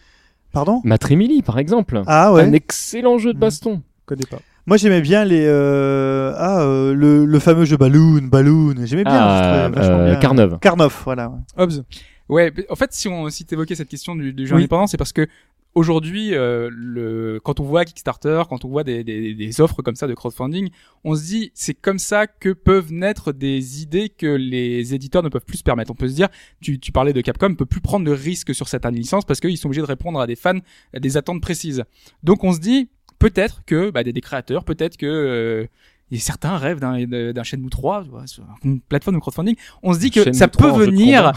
Pardon? 0.51 0.81
Matrimili, 0.83 1.41
par 1.41 1.57
exemple. 1.59 2.03
Ah 2.07 2.29
Un 2.29 2.33
ouais. 2.33 2.49
excellent 2.55 3.17
jeu 3.17 3.31
de 3.33 3.37
Mhm. 3.37 3.41
baston. 3.41 3.81
Je 4.01 4.05
connais 4.05 4.25
pas. 4.29 4.37
Moi, 4.67 4.77
j'aimais 4.77 5.01
bien 5.01 5.25
les, 5.25 5.45
euh, 5.45 6.33
ah, 6.37 6.61
euh, 6.61 6.93
le, 6.95 7.25
le 7.25 7.39
fameux 7.39 7.65
jeu 7.65 7.77
Balloon, 7.77 8.23
Balloon. 8.23 8.75
J'aimais 8.85 9.03
bien. 9.03 9.13
Ah, 9.15 9.67
je 9.67 9.69
trouvais 9.69 9.81
vachement 9.81 9.99
euh, 10.03 10.09
bien. 10.11 10.19
Carnov. 10.19 10.59
Carnov, 10.59 11.01
voilà. 11.03 11.31
Hobbs. 11.57 11.83
Ouais, 12.29 12.51
en 12.69 12.75
fait, 12.75 12.91
si 12.91 13.07
on 13.07 13.29
si 13.29 13.45
t'évoquais 13.45 13.75
cette 13.75 13.89
question 13.89 14.15
du, 14.15 14.33
du 14.33 14.47
jeu 14.47 14.55
Oui. 14.55 14.61
indépendant, 14.61 14.87
c'est 14.87 14.97
parce 14.97 15.13
que 15.13 15.27
aujourd'hui, 15.75 16.33
euh, 16.33 16.71
le 16.73 17.39
quand 17.43 17.59
on 17.59 17.63
voit 17.63 17.85
Kickstarter, 17.85 18.41
quand 18.49 18.65
on 18.65 18.69
voit 18.69 18.83
des, 18.83 19.03
des, 19.03 19.35
des 19.35 19.61
offres 19.61 19.83
comme 19.83 19.95
ça 19.95 20.07
de 20.07 20.15
crowdfunding, 20.15 20.69
on 21.03 21.13
se 21.15 21.23
dit 21.23 21.51
c'est 21.53 21.75
comme 21.75 21.99
ça 21.99 22.25
que 22.25 22.49
peuvent 22.51 22.91
naître 22.91 23.31
des 23.33 23.83
idées 23.83 24.09
que 24.09 24.25
les 24.25 24.95
éditeurs 24.95 25.21
ne 25.21 25.29
peuvent 25.29 25.45
plus 25.45 25.57
se 25.57 25.63
permettre. 25.63 25.91
On 25.91 25.95
peut 25.95 26.07
se 26.07 26.15
dire, 26.15 26.29
tu, 26.61 26.79
tu 26.79 26.91
parlais 26.91 27.13
de 27.13 27.21
Capcom, 27.21 27.53
peut 27.53 27.67
plus 27.67 27.81
prendre 27.81 28.05
de 28.05 28.11
risques 28.11 28.55
sur 28.55 28.67
certaines 28.67 28.95
licences 28.95 29.25
parce 29.25 29.39
qu'ils 29.39 29.57
sont 29.59 29.67
obligés 29.67 29.81
de 29.83 29.87
répondre 29.87 30.19
à 30.19 30.25
des 30.25 30.35
fans, 30.35 30.57
à 30.95 30.99
des 30.99 31.17
attentes 31.17 31.41
précises. 31.41 31.83
Donc 32.23 32.43
on 32.43 32.51
se 32.53 32.59
dit 32.59 32.89
peut-être 33.29 33.61
que 33.65 33.89
bah, 33.91 34.03
des, 34.03 34.13
des 34.13 34.21
créateurs, 34.21 34.63
peut-être 34.63 34.97
que 34.97 35.05
euh, 35.05 35.65
et 36.11 36.19
certains 36.19 36.57
rêvent 36.57 36.79
d'un 36.79 37.31
d'un 37.33 37.43
Shenmue 37.43 37.69
3 37.69 38.03
tu 38.03 38.09
vois, 38.11 38.27
sur 38.27 38.43
une 38.63 38.79
plateforme 38.79 39.15
de 39.17 39.21
crowdfunding. 39.21 39.55
On 39.81 39.93
se 39.93 39.99
dit 39.99 40.11
que 40.11 40.21
Shenmue 40.23 40.35
ça 40.37 40.47
3 40.47 40.67
peut 40.73 40.85
venir 40.85 41.31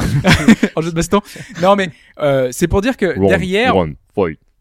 en 0.77 0.81
jeu 0.83 0.91
de 0.91 0.95
baston. 0.95 1.21
Non 1.63 1.75
mais 1.77 1.91
euh, 2.21 2.49
c'est 2.53 2.69
pour 2.69 2.81
dire 2.83 2.97
que 2.97 3.07
derrière 3.29 3.75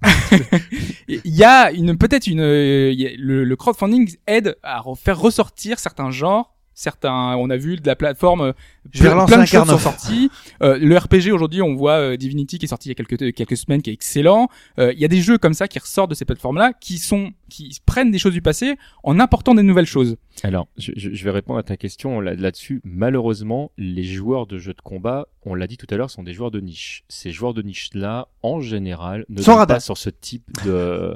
il 1.07 1.21
y 1.25 1.43
a 1.43 1.71
une 1.71 1.97
peut-être 1.97 2.27
une 2.27 2.39
euh, 2.39 2.91
a- 2.91 3.15
le, 3.17 3.43
le 3.43 3.55
crowdfunding 3.55 4.15
aide 4.27 4.55
à 4.63 4.79
re- 4.81 4.97
faire 4.97 5.19
ressortir 5.19 5.79
certains 5.79 6.11
genres 6.11 6.53
certains 6.77 7.35
on 7.37 7.49
a 7.49 7.57
vu 7.57 7.75
de 7.77 7.85
la 7.87 7.95
plateforme 7.95 8.41
euh, 8.41 8.53
Je 8.91 9.01
vais 9.03 9.09
plein, 9.25 9.37
de 9.39 9.45
choses 9.45 9.67
sont 9.71 9.77
sortis 9.79 10.29
euh, 10.61 10.77
le 10.77 10.95
RPG 10.97 11.31
aujourd'hui 11.33 11.61
on 11.61 11.75
voit 11.75 11.93
euh, 11.93 12.17
Divinity 12.17 12.59
qui 12.59 12.65
est 12.65 12.69
sorti 12.69 12.89
il 12.89 12.91
y 12.91 13.01
a 13.01 13.03
quelques 13.03 13.33
quelques 13.35 13.57
semaines 13.57 13.81
qui 13.81 13.89
est 13.89 13.93
excellent. 13.93 14.47
Euh, 14.79 14.93
il 14.93 14.99
y 14.99 15.05
a 15.05 15.07
des 15.07 15.21
jeux 15.21 15.37
comme 15.37 15.53
ça 15.55 15.67
qui 15.67 15.79
ressortent 15.79 16.09
de 16.11 16.15
ces 16.15 16.25
plateformes 16.25 16.57
là 16.57 16.73
qui 16.79 16.97
sont 16.99 17.31
qui 17.49 17.75
prennent 17.85 18.11
des 18.11 18.19
choses 18.19 18.33
du 18.33 18.41
passé 18.41 18.75
en 19.03 19.19
apportant 19.19 19.55
des 19.55 19.63
nouvelles 19.63 19.85
choses. 19.85 20.17
Alors, 20.43 20.67
je, 20.77 20.91
je- 20.95 21.13
je 21.13 21.23
vais 21.23 21.31
répondre 21.31 21.57
à 21.57 21.63
ta 21.63 21.77
question 21.77 22.19
là- 22.19 22.35
là-dessus. 22.35 22.81
Malheureusement, 22.83 23.71
les 23.77 24.03
joueurs 24.03 24.45
de 24.47 24.57
jeux 24.57 24.73
de 24.73 24.81
combat, 24.81 25.27
on 25.45 25.55
l'a 25.55 25.65
dit 25.65 25.77
tout 25.77 25.87
à 25.89 25.95
l'heure, 25.95 26.11
sont 26.11 26.23
des 26.23 26.33
joueurs 26.33 26.51
de 26.51 26.59
niche. 26.59 27.03
Ces 27.07 27.31
joueurs 27.31 27.53
de 27.53 27.61
niche-là, 27.61 28.27
en 28.43 28.59
général, 28.59 29.25
ne 29.29 29.37
sont 29.41 29.51
pas 29.65 29.79
sur 29.79 29.97
ce 29.97 30.09
type 30.09 30.43
de- 30.65 31.15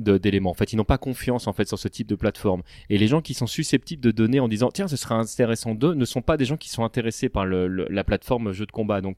d'éléments. 0.00 0.50
En 0.50 0.54
fait, 0.54 0.72
ils 0.72 0.76
n'ont 0.76 0.84
pas 0.84 0.98
confiance 0.98 1.46
en 1.46 1.52
fait 1.52 1.68
sur 1.68 1.78
ce 1.78 1.88
type 1.88 2.06
de 2.08 2.14
plateforme. 2.16 2.62
Et 2.88 2.98
les 2.98 3.06
gens 3.06 3.20
qui 3.20 3.34
sont 3.34 3.46
susceptibles 3.46 4.02
de 4.02 4.10
donner 4.10 4.40
en 4.40 4.48
disant 4.48 4.70
tiens, 4.72 4.88
ce 4.88 4.96
serait 4.96 5.14
intéressant 5.14 5.74
d'eux, 5.74 5.94
ne 5.94 6.04
sont 6.04 6.22
pas 6.22 6.36
des 6.36 6.44
gens 6.44 6.56
qui 6.56 6.68
sont 6.70 6.84
intéressés 6.84 7.28
par 7.28 7.44
le, 7.46 7.68
le- 7.68 7.86
la 7.90 8.04
plateforme 8.04 8.52
jeu 8.52 8.66
de 8.66 8.72
combat. 8.72 9.00
Donc, 9.00 9.16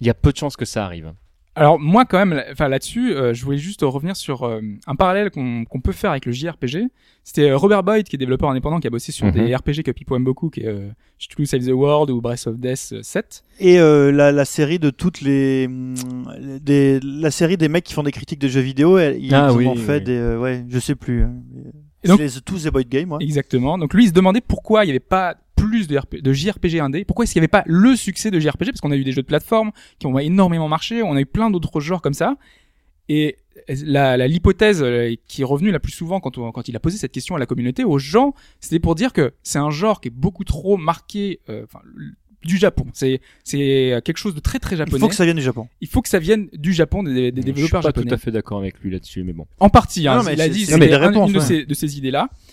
il 0.00 0.06
y 0.06 0.10
a 0.10 0.14
peu 0.14 0.32
de 0.32 0.36
chances 0.36 0.56
que 0.56 0.64
ça 0.64 0.84
arrive. 0.84 1.12
Alors 1.54 1.78
moi 1.78 2.06
quand 2.06 2.18
même, 2.24 2.42
enfin 2.50 2.68
là-dessus, 2.68 3.12
euh, 3.14 3.34
je 3.34 3.44
voulais 3.44 3.58
juste 3.58 3.82
revenir 3.82 4.16
sur 4.16 4.44
euh, 4.44 4.60
un 4.86 4.94
parallèle 4.94 5.30
qu'on 5.30 5.64
qu'on 5.66 5.80
peut 5.80 5.92
faire 5.92 6.10
avec 6.12 6.24
le 6.24 6.32
JRPG. 6.32 6.88
C'était 7.24 7.50
euh, 7.50 7.58
Robert 7.58 7.82
Boyd 7.82 8.08
qui 8.08 8.16
est 8.16 8.18
développeur 8.18 8.48
indépendant 8.48 8.80
qui 8.80 8.86
a 8.86 8.90
bossé 8.90 9.12
sur 9.12 9.26
Mhm. 9.26 9.32
des 9.32 9.54
RPG 9.54 9.82
que 9.84 9.90
Pipo 9.90 10.16
aime 10.16 10.24
beaucoup, 10.24 10.48
qui 10.48 10.60
est 10.60 10.66
euh, 10.68 10.88
Cthulhu 11.18 11.44
Save 11.44 11.66
the 11.66 11.72
World 11.72 12.08
ou 12.10 12.22
Breath 12.22 12.46
of 12.46 12.56
Death 12.58 12.90
euh, 12.94 13.02
7. 13.02 13.44
Et 13.60 13.78
euh, 13.78 14.10
la, 14.10 14.32
la 14.32 14.44
série 14.46 14.78
de 14.78 14.88
toutes 14.88 15.20
les, 15.20 15.66
hum, 15.66 15.94
des, 16.62 16.98
la 17.02 17.30
série 17.30 17.58
des 17.58 17.68
mecs 17.68 17.84
qui 17.84 17.92
font 17.92 18.02
des 18.02 18.12
critiques 18.12 18.40
de 18.40 18.48
jeux 18.48 18.60
vidéo, 18.60 18.96
elle- 18.96 19.22
ils 19.22 19.34
Ah 19.34 19.52
ont 19.52 19.56
oui, 19.56 19.76
fait 19.76 19.98
oui. 19.98 20.04
des, 20.04 20.16
euh, 20.16 20.38
ouais, 20.38 20.64
je 20.70 20.78
sais 20.78 20.94
plus. 20.94 21.26
Et 22.02 22.08
donc- 22.08 22.18
les, 22.18 22.30
tous 22.44 22.64
The 22.64 22.72
Boyd 22.72 22.88
Game, 22.88 23.12
ouais. 23.12 23.18
Exactement. 23.22 23.76
Donc 23.76 23.92
lui 23.92 24.04
il 24.04 24.08
se 24.08 24.12
demandait 24.14 24.40
pourquoi 24.40 24.84
il 24.84 24.86
n'y 24.86 24.92
avait 24.92 25.00
pas 25.00 25.36
plus 25.66 25.86
de, 25.86 25.96
RP 25.96 26.16
de 26.22 26.32
JRPG 26.32 26.80
indé, 26.80 27.04
pourquoi 27.04 27.24
est-ce 27.24 27.32
qu'il 27.32 27.40
n'y 27.40 27.44
avait 27.44 27.48
pas 27.48 27.64
le 27.66 27.94
succès 27.96 28.30
de 28.30 28.38
JRPG 28.40 28.66
parce 28.66 28.80
qu'on 28.80 28.90
a 28.92 28.96
eu 28.96 29.04
des 29.04 29.12
jeux 29.12 29.22
de 29.22 29.26
plateforme 29.26 29.70
qui 29.98 30.06
ont 30.06 30.18
énormément 30.18 30.68
marché, 30.68 31.02
on 31.02 31.14
a 31.16 31.20
eu 31.20 31.26
plein 31.26 31.50
d'autres 31.50 31.80
genres 31.80 32.02
comme 32.02 32.14
ça. 32.14 32.36
Et 33.08 33.36
la 33.68 34.16
la- 34.16 34.28
l'hypothèse 34.28 34.82
euh, 34.82 35.14
qui 35.26 35.42
est 35.42 35.44
revenue 35.44 35.70
la 35.70 35.80
plus 35.80 35.92
souvent 35.92 36.20
quand, 36.20 36.38
on- 36.38 36.52
quand 36.52 36.68
il 36.68 36.76
a 36.76 36.80
posé 36.80 36.96
cette 36.98 37.12
question 37.12 37.36
à 37.36 37.38
la 37.38 37.46
communauté, 37.46 37.84
aux 37.84 37.98
gens, 37.98 38.34
c'était 38.60 38.78
pour 38.80 38.94
dire 38.94 39.12
que 39.12 39.32
c'est 39.42 39.58
un 39.58 39.70
genre 39.70 40.00
qui 40.00 40.08
est 40.08 40.12
beaucoup 40.14 40.44
trop 40.44 40.76
marqué, 40.76 41.40
euh, 41.48 41.64
enfin, 41.64 41.80
du 42.44 42.56
Japon. 42.58 42.86
C'est 42.92 43.20
c'est 43.44 44.00
quelque 44.04 44.16
chose 44.16 44.34
de 44.34 44.40
très 44.40 44.58
très 44.58 44.74
Il 44.74 44.78
japonais. 44.78 44.98
faut 44.98 45.08
que 45.08 45.14
ça 45.14 45.24
vienne 45.24 45.36
du 45.36 45.42
Japon. 45.42 45.68
Il 45.80 45.86
faut 45.88 46.02
que 46.02 46.08
ça 46.08 46.18
vienne 46.18 46.48
du 46.52 46.72
Japon, 46.72 47.02
des, 47.04 47.30
des 47.30 47.40
je 47.40 47.46
suis 47.46 47.52
développeurs 47.52 47.82
pas 47.82 47.88
japonais. 47.88 48.08
tout 48.08 48.14
à 48.14 48.18
fait 48.18 48.30
d'accord 48.32 48.58
avec 48.58 48.80
lui 48.80 48.90
là-dessus, 48.90 49.22
mais 49.22 49.32
bon. 49.32 49.46
En 49.60 49.68
partie, 49.68 50.08
hein, 50.08 50.16
Non, 50.16 50.22
mais 50.24 50.32
il 50.34 50.40
a 50.40 50.44
c'est- 50.44 50.50
dit 50.50 50.66
c'est 50.66 50.72
un- 50.74 50.78
une 51.12 51.32
de 51.32 51.38
ouais. 51.38 51.44
ces, 51.44 51.64
de 51.66 51.74
ces 51.74 51.98
idées-là. 51.98 52.28
Et 52.28 52.51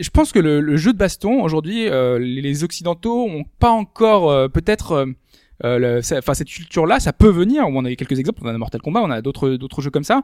je 0.00 0.10
pense 0.10 0.32
que 0.32 0.38
le, 0.38 0.60
le 0.60 0.76
jeu 0.76 0.92
de 0.92 0.98
baston 0.98 1.42
aujourd'hui, 1.42 1.88
euh, 1.88 2.18
les, 2.18 2.64
occidentaux 2.64 3.24
ont 3.24 3.44
pas 3.58 3.70
encore 3.70 4.30
euh, 4.30 4.48
peut-être, 4.48 4.92
euh, 4.92 5.06
euh, 5.64 6.02
enfin 6.18 6.34
cette 6.34 6.48
culture-là, 6.48 7.00
ça 7.00 7.12
peut 7.12 7.28
venir. 7.28 7.64
On 7.68 7.84
a 7.84 7.90
eu 7.90 7.96
quelques 7.96 8.18
exemples, 8.18 8.40
on 8.44 8.48
a 8.48 8.58
Mortal 8.58 8.80
Kombat, 8.80 9.02
on 9.02 9.10
a 9.10 9.22
d'autres 9.22 9.50
d'autres 9.50 9.82
jeux 9.82 9.90
comme 9.90 10.04
ça, 10.04 10.22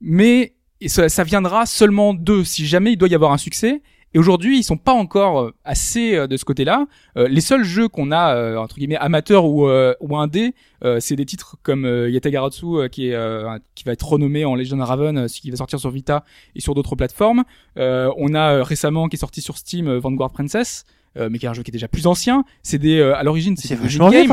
mais 0.00 0.54
ça, 0.86 1.08
ça 1.08 1.24
viendra 1.24 1.66
seulement 1.66 2.14
d'eux. 2.14 2.44
Si 2.44 2.66
jamais 2.66 2.92
il 2.92 2.96
doit 2.96 3.08
y 3.08 3.14
avoir 3.14 3.32
un 3.32 3.38
succès. 3.38 3.82
Et 4.12 4.18
aujourd'hui, 4.18 4.58
ils 4.58 4.62
sont 4.64 4.76
pas 4.76 4.92
encore 4.92 5.40
euh, 5.40 5.54
assez 5.64 6.16
euh, 6.16 6.26
de 6.26 6.36
ce 6.36 6.44
côté-là. 6.44 6.86
Euh, 7.16 7.28
les 7.28 7.40
seuls 7.40 7.62
jeux 7.64 7.88
qu'on 7.88 8.10
a 8.10 8.34
euh, 8.34 8.56
entre 8.56 8.76
guillemets 8.76 8.96
amateurs 8.96 9.44
ou 9.44 9.68
euh, 9.68 9.94
ou 10.00 10.16
indés, 10.16 10.54
euh, 10.84 10.98
c'est 11.00 11.14
des 11.16 11.24
titres 11.24 11.56
comme 11.62 11.84
euh, 11.84 12.10
Yatagaratsu 12.10 12.66
euh, 12.66 12.88
qui 12.88 13.08
est 13.10 13.14
euh, 13.14 13.56
qui 13.74 13.84
va 13.84 13.92
être 13.92 14.06
renommé 14.08 14.44
en 14.44 14.54
Legion 14.56 14.78
Raven, 14.78 15.16
euh, 15.18 15.28
ce 15.28 15.40
qui 15.40 15.50
va 15.50 15.56
sortir 15.56 15.78
sur 15.78 15.90
Vita 15.90 16.24
et 16.56 16.60
sur 16.60 16.74
d'autres 16.74 16.96
plateformes. 16.96 17.44
Euh, 17.78 18.10
on 18.16 18.34
a 18.34 18.54
euh, 18.54 18.62
récemment 18.64 19.08
qui 19.08 19.16
est 19.16 19.18
sorti 19.20 19.40
sur 19.42 19.56
Steam 19.56 19.88
Vanguard 19.98 20.30
Princess, 20.32 20.84
euh, 21.16 21.28
mais 21.30 21.38
qui 21.38 21.46
est 21.46 21.48
un 21.48 21.52
jeu 21.54 21.62
qui 21.62 21.70
est 21.70 21.72
déjà 21.72 21.86
plus 21.88 22.06
ancien. 22.08 22.44
C'est 22.64 22.78
des 22.78 22.98
euh, 22.98 23.14
à 23.16 23.22
l'origine 23.22 23.56
c'est 23.56 23.68
des 23.76 23.88
Vanguard 23.98 24.10
Cri- 24.22 24.28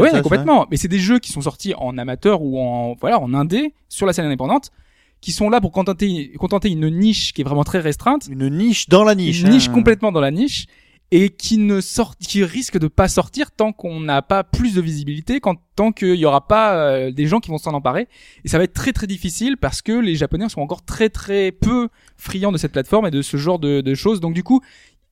Ouais, 0.00 0.08
complètement. 0.22 0.66
Mais 0.70 0.78
c'est 0.78 0.88
des 0.88 0.98
jeux 0.98 1.18
qui 1.18 1.30
sont 1.30 1.42
sortis 1.42 1.74
en 1.76 1.98
amateur 1.98 2.40
ou 2.40 2.58
en 2.58 2.94
voilà 3.00 3.20
en 3.20 3.34
indé 3.34 3.74
sur 3.90 4.06
la 4.06 4.12
scène 4.14 4.24
indépendante, 4.24 4.70
qui 5.24 5.32
sont 5.32 5.48
là 5.48 5.58
pour 5.58 5.72
contenter 5.72 6.32
contenter 6.38 6.68
une 6.68 6.90
niche 6.90 7.32
qui 7.32 7.40
est 7.40 7.44
vraiment 7.44 7.64
très 7.64 7.80
restreinte 7.80 8.28
Une 8.30 8.50
niche 8.50 8.90
dans 8.90 9.04
la 9.04 9.14
niche. 9.14 9.40
une 9.40 9.48
niche 9.48 9.68
hein. 9.68 9.72
complètement 9.72 10.12
dans 10.12 10.20
la 10.20 10.30
niche 10.30 10.66
et 11.10 11.30
qui 11.30 11.56
ne 11.56 11.80
sort, 11.80 12.14
qui 12.18 12.44
risque 12.44 12.78
de 12.78 12.88
pas 12.88 13.08
sortir 13.08 13.50
tant 13.50 13.72
qu'on 13.72 14.00
n'a 14.00 14.20
pas 14.20 14.44
plus 14.44 14.74
de 14.74 14.82
visibilité, 14.82 15.40
quand, 15.40 15.56
tant 15.76 15.92
qu'il 15.92 16.16
y 16.16 16.26
aura 16.26 16.46
pas 16.46 16.76
euh, 16.76 17.10
des 17.10 17.26
gens 17.26 17.40
qui 17.40 17.48
vont 17.50 17.56
s'en 17.56 17.72
emparer. 17.72 18.06
Et 18.44 18.48
ça 18.48 18.58
va 18.58 18.64
être 18.64 18.74
très 18.74 18.92
très 18.92 19.06
difficile 19.06 19.56
parce 19.56 19.80
que 19.80 19.92
les 19.92 20.14
Japonais 20.14 20.46
sont 20.50 20.60
encore 20.60 20.84
très 20.84 21.08
très 21.08 21.52
peu 21.52 21.88
friands 22.18 22.52
de 22.52 22.58
cette 22.58 22.72
plateforme 22.72 23.06
et 23.06 23.10
de 23.10 23.22
ce 23.22 23.38
genre 23.38 23.58
de, 23.58 23.80
de 23.80 23.94
choses. 23.94 24.20
Donc 24.20 24.34
du 24.34 24.42
coup, 24.42 24.60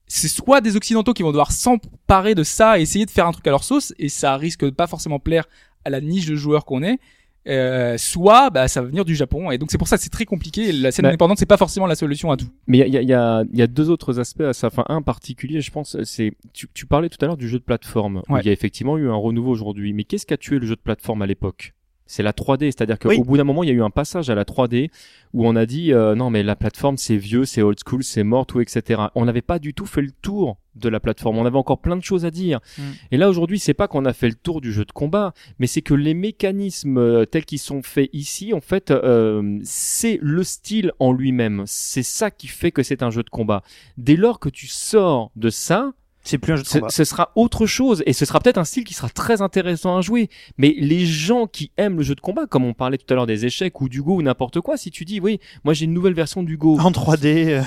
c'est 0.09 0.29
soit 0.29 0.61
des 0.61 0.77
occidentaux 0.77 1.15
qui 1.15 1.23
vont 1.23 1.31
devoir 1.31 1.53
s'emparer 1.53 2.35
de 2.35 2.43
ça 2.43 2.79
et 2.79 2.83
essayer 2.83 3.07
de 3.07 3.11
faire 3.11 3.27
un 3.27 3.33
truc 3.33 3.47
à 3.47 3.51
leur 3.51 3.65
sauce 3.65 3.95
et 3.99 4.11
ça 4.11 4.37
risque 4.37 4.65
de 4.67 4.71
pas 4.71 4.87
forcément 4.87 5.21
plaire 5.21 5.47
à 5.87 5.91
la 5.91 6.03
niche 6.03 6.27
de 6.27 6.35
joueurs 6.35 6.67
qu'on 6.67 6.83
est. 6.83 6.99
euh, 7.49 7.97
soit 7.99 8.51
bah, 8.51 8.69
ça 8.69 8.81
va 8.81 8.89
venir 8.89 9.05
du 9.05 9.15
Japon. 9.15 9.51
Et 9.51 9.59
donc 9.59 9.71
c'est 9.71 9.79
pour 9.79 9.89
ça 9.89 9.97
que 9.97 10.03
c'est 10.03 10.11
très 10.11 10.25
compliqué. 10.25 10.73
La 10.73 10.93
scène 10.93 11.05
Bah- 11.05 11.09
indépendante, 11.09 11.39
c'est 11.39 11.47
pas 11.47 11.57
forcément 11.57 11.87
la 11.87 11.95
solution 11.95 12.31
à 12.31 12.37
tout. 12.37 12.49
Mais 12.67 12.79
il 12.79 12.93
y 12.93 12.97
a, 12.97 13.03
y, 13.03 13.13
a, 13.13 13.45
y, 13.53 13.63
a, 13.63 13.67
deux 13.67 13.91
autres 13.91 14.21
aspects 14.21 14.43
à 14.43 14.53
ça. 14.53 14.69
Enfin, 14.69 14.85
un 14.89 15.03
particulier, 15.03 15.61
je 15.61 15.71
pense, 15.71 15.97
c'est 16.05 16.33
tu, 16.53 16.69
tu 16.73 16.87
parlais 16.87 17.09
tout 17.09 17.19
à 17.23 17.27
l'heure 17.27 17.37
du 17.37 17.49
jeu 17.49 17.59
de 17.59 17.65
plateforme. 17.65 18.23
où 18.29 18.35
Ouais. 18.35 18.41
Il 18.43 18.47
y 18.47 18.51
a 18.51 18.53
effectivement 18.53 18.97
eu 18.99 19.09
un 19.09 19.15
renouveau 19.15 19.51
aujourd'hui. 19.51 19.93
Mais 19.93 20.05
qu'est-ce 20.05 20.27
qui 20.27 20.35
a 20.35 20.39
tué 20.39 20.59
le 20.59 20.67
jeu 20.67 20.77
de 20.77 20.81
plateforme 20.81 21.23
à 21.23 21.27
l'époque? 21.27 21.75
C'est 22.07 22.23
la 22.23 22.33
3D, 22.33 22.67
c'est-à-dire 22.67 22.99
qu'au 22.99 23.09
Oui. 23.09 23.21
bout 23.21 23.37
d'un 23.37 23.45
moment, 23.45 23.63
il 23.63 23.69
y 23.69 23.73
a 23.73 23.75
eu 23.75 23.83
un 23.83 23.91
passage 23.91 24.29
à 24.29 24.35
la 24.35 24.45
3D 24.45 24.91
où 25.33 25.47
on 25.47 25.57
a 25.57 25.65
dit 25.65 25.93
euh, 25.93 26.15
non 26.15 26.29
mais 26.29 26.43
la 26.43 26.57
plateforme 26.57 26.99
c'est 26.99 27.17
vieux, 27.17 27.45
c'est 27.47 27.63
old 27.63 27.79
school, 27.87 28.05
c'est 28.05 28.23
mort, 28.23 28.47
tout 28.47 28.61
etc. 28.61 29.03
On 29.15 29.25
n'avait 29.25 29.41
pas 29.43 29.59
du 29.59 29.73
tout 29.73 29.87
fait 29.87 30.03
le 30.03 30.11
tour 30.11 30.59
de 30.75 30.89
la 30.89 31.01
plateforme. 31.01 31.39
On 31.39 31.47
avait 31.47 31.57
encore 31.59 31.81
plein 31.81 31.97
de 31.97 32.03
choses 32.05 32.25
à 32.25 32.31
dire. 32.31 32.61
Mm. 32.79 32.83
Et 33.13 33.17
là 33.17 33.29
aujourd'hui, 33.31 33.59
c'est 33.59 33.75
pas 33.75 33.89
qu'on 33.89 34.05
a 34.05 34.13
fait 34.13 34.29
le 34.29 34.35
tour 34.35 34.61
du 34.61 34.73
jeu 34.73 34.85
de 34.85 34.93
combat, 34.93 35.33
mais 35.59 35.67
c'est 35.67 35.83
que 35.83 35.95
les 35.95 36.15
mécanismes 36.15 36.99
euh, 36.99 37.25
tels 37.25 37.45
qu'ils 37.45 37.59
sont 37.59 37.83
faits 37.83 38.11
ici, 38.13 38.53
en 38.53 38.61
fait, 38.61 38.91
euh, 38.91 39.59
c'est 39.63 40.19
le 40.21 40.45
style 40.45 40.93
en 40.99 41.13
lui-même. 41.13 41.63
C'est 41.67 42.03
ça 42.03 42.31
qui 42.31 42.49
fait 42.49 42.73
que 42.73 42.83
c'est 42.83 43.03
un 43.03 43.11
jeu 43.11 43.23
de 43.23 43.31
combat. 43.31 43.63
Dès 43.97 44.17
lors 44.17 44.39
que 44.39 44.49
tu 44.49 44.67
sors 44.67 45.31
de 45.37 45.51
ça, 45.51 45.93
C'est 46.25 46.39
plus 46.39 46.53
un 46.53 46.57
jeu 46.57 46.63
de 46.63 46.69
ce, 46.69 46.79
combat. 46.79 46.91
ce 46.91 47.05
sera 47.05 47.33
autre 47.35 47.67
chose 47.67 48.03
et 48.07 48.13
ce 48.13 48.25
sera 48.25 48.39
peut-être 48.41 48.59
un 48.59 48.65
style 48.65 48.85
qui 48.85 48.95
sera 48.95 49.09
très 49.09 49.43
intéressant 49.43 49.97
à 49.97 50.01
jouer. 50.03 50.31
Mais 50.57 50.75
les 50.79 51.05
gens 51.05 51.47
qui 51.47 51.73
aiment 51.77 51.97
le 51.97 52.03
jeu 52.03 52.15
de 52.15 52.21
combat, 52.21 52.47
comme 52.47 52.65
on 52.65 52.75
parlait 52.75 52.99
tout 52.99 53.13
à 53.13 53.15
l'heure 53.17 53.27
des 53.27 53.45
échecs 53.45 53.81
ou 53.81 53.89
du 53.89 54.03
Go 54.03 54.17
ou 54.17 54.23
n'importe 54.23 54.61
quoi, 54.61 54.77
si 54.77 54.91
tu 54.91 55.05
dis 55.05 55.21
oui, 55.21 55.41
moi 55.65 55.75
j'ai 55.75 55.85
une 55.87 55.93
nouvelle 55.93 56.15
version 56.15 56.43
du 56.43 56.57
Go, 56.57 56.79
En 56.79 56.91
3D. 56.91 57.49
euh, 57.49 57.63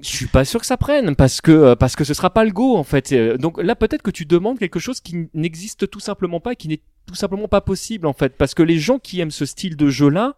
je 0.00 0.08
suis 0.08 0.26
pas 0.26 0.44
sûr 0.44 0.60
que 0.60 0.66
ça 0.66 0.76
prenne 0.76 1.16
parce 1.16 1.40
que 1.40 1.50
euh, 1.50 1.74
parce 1.76 1.96
que 1.96 2.04
ce 2.04 2.14
sera 2.14 2.30
pas 2.30 2.44
le 2.44 2.52
Go 2.52 2.76
en 2.76 2.84
fait. 2.84 3.12
Euh, 3.12 3.36
Donc 3.38 3.60
là 3.62 3.74
peut-être 3.74 4.02
que 4.02 4.10
tu 4.10 4.24
demandes 4.24 4.58
quelque 4.58 4.78
chose 4.78 5.00
qui 5.00 5.28
n'existe 5.34 5.90
tout 5.90 6.00
simplement 6.00 6.40
pas, 6.40 6.52
et 6.52 6.56
qui 6.56 6.68
n'est 6.68 6.80
tout 7.06 7.14
simplement 7.14 7.48
pas 7.48 7.60
possible 7.60 8.06
en 8.06 8.12
fait, 8.12 8.36
parce 8.36 8.54
que 8.54 8.62
les 8.62 8.78
gens 8.78 8.98
qui 8.98 9.20
aiment 9.20 9.30
ce 9.30 9.46
style 9.46 9.76
de 9.76 9.88
jeu 9.88 10.08
là 10.08 10.36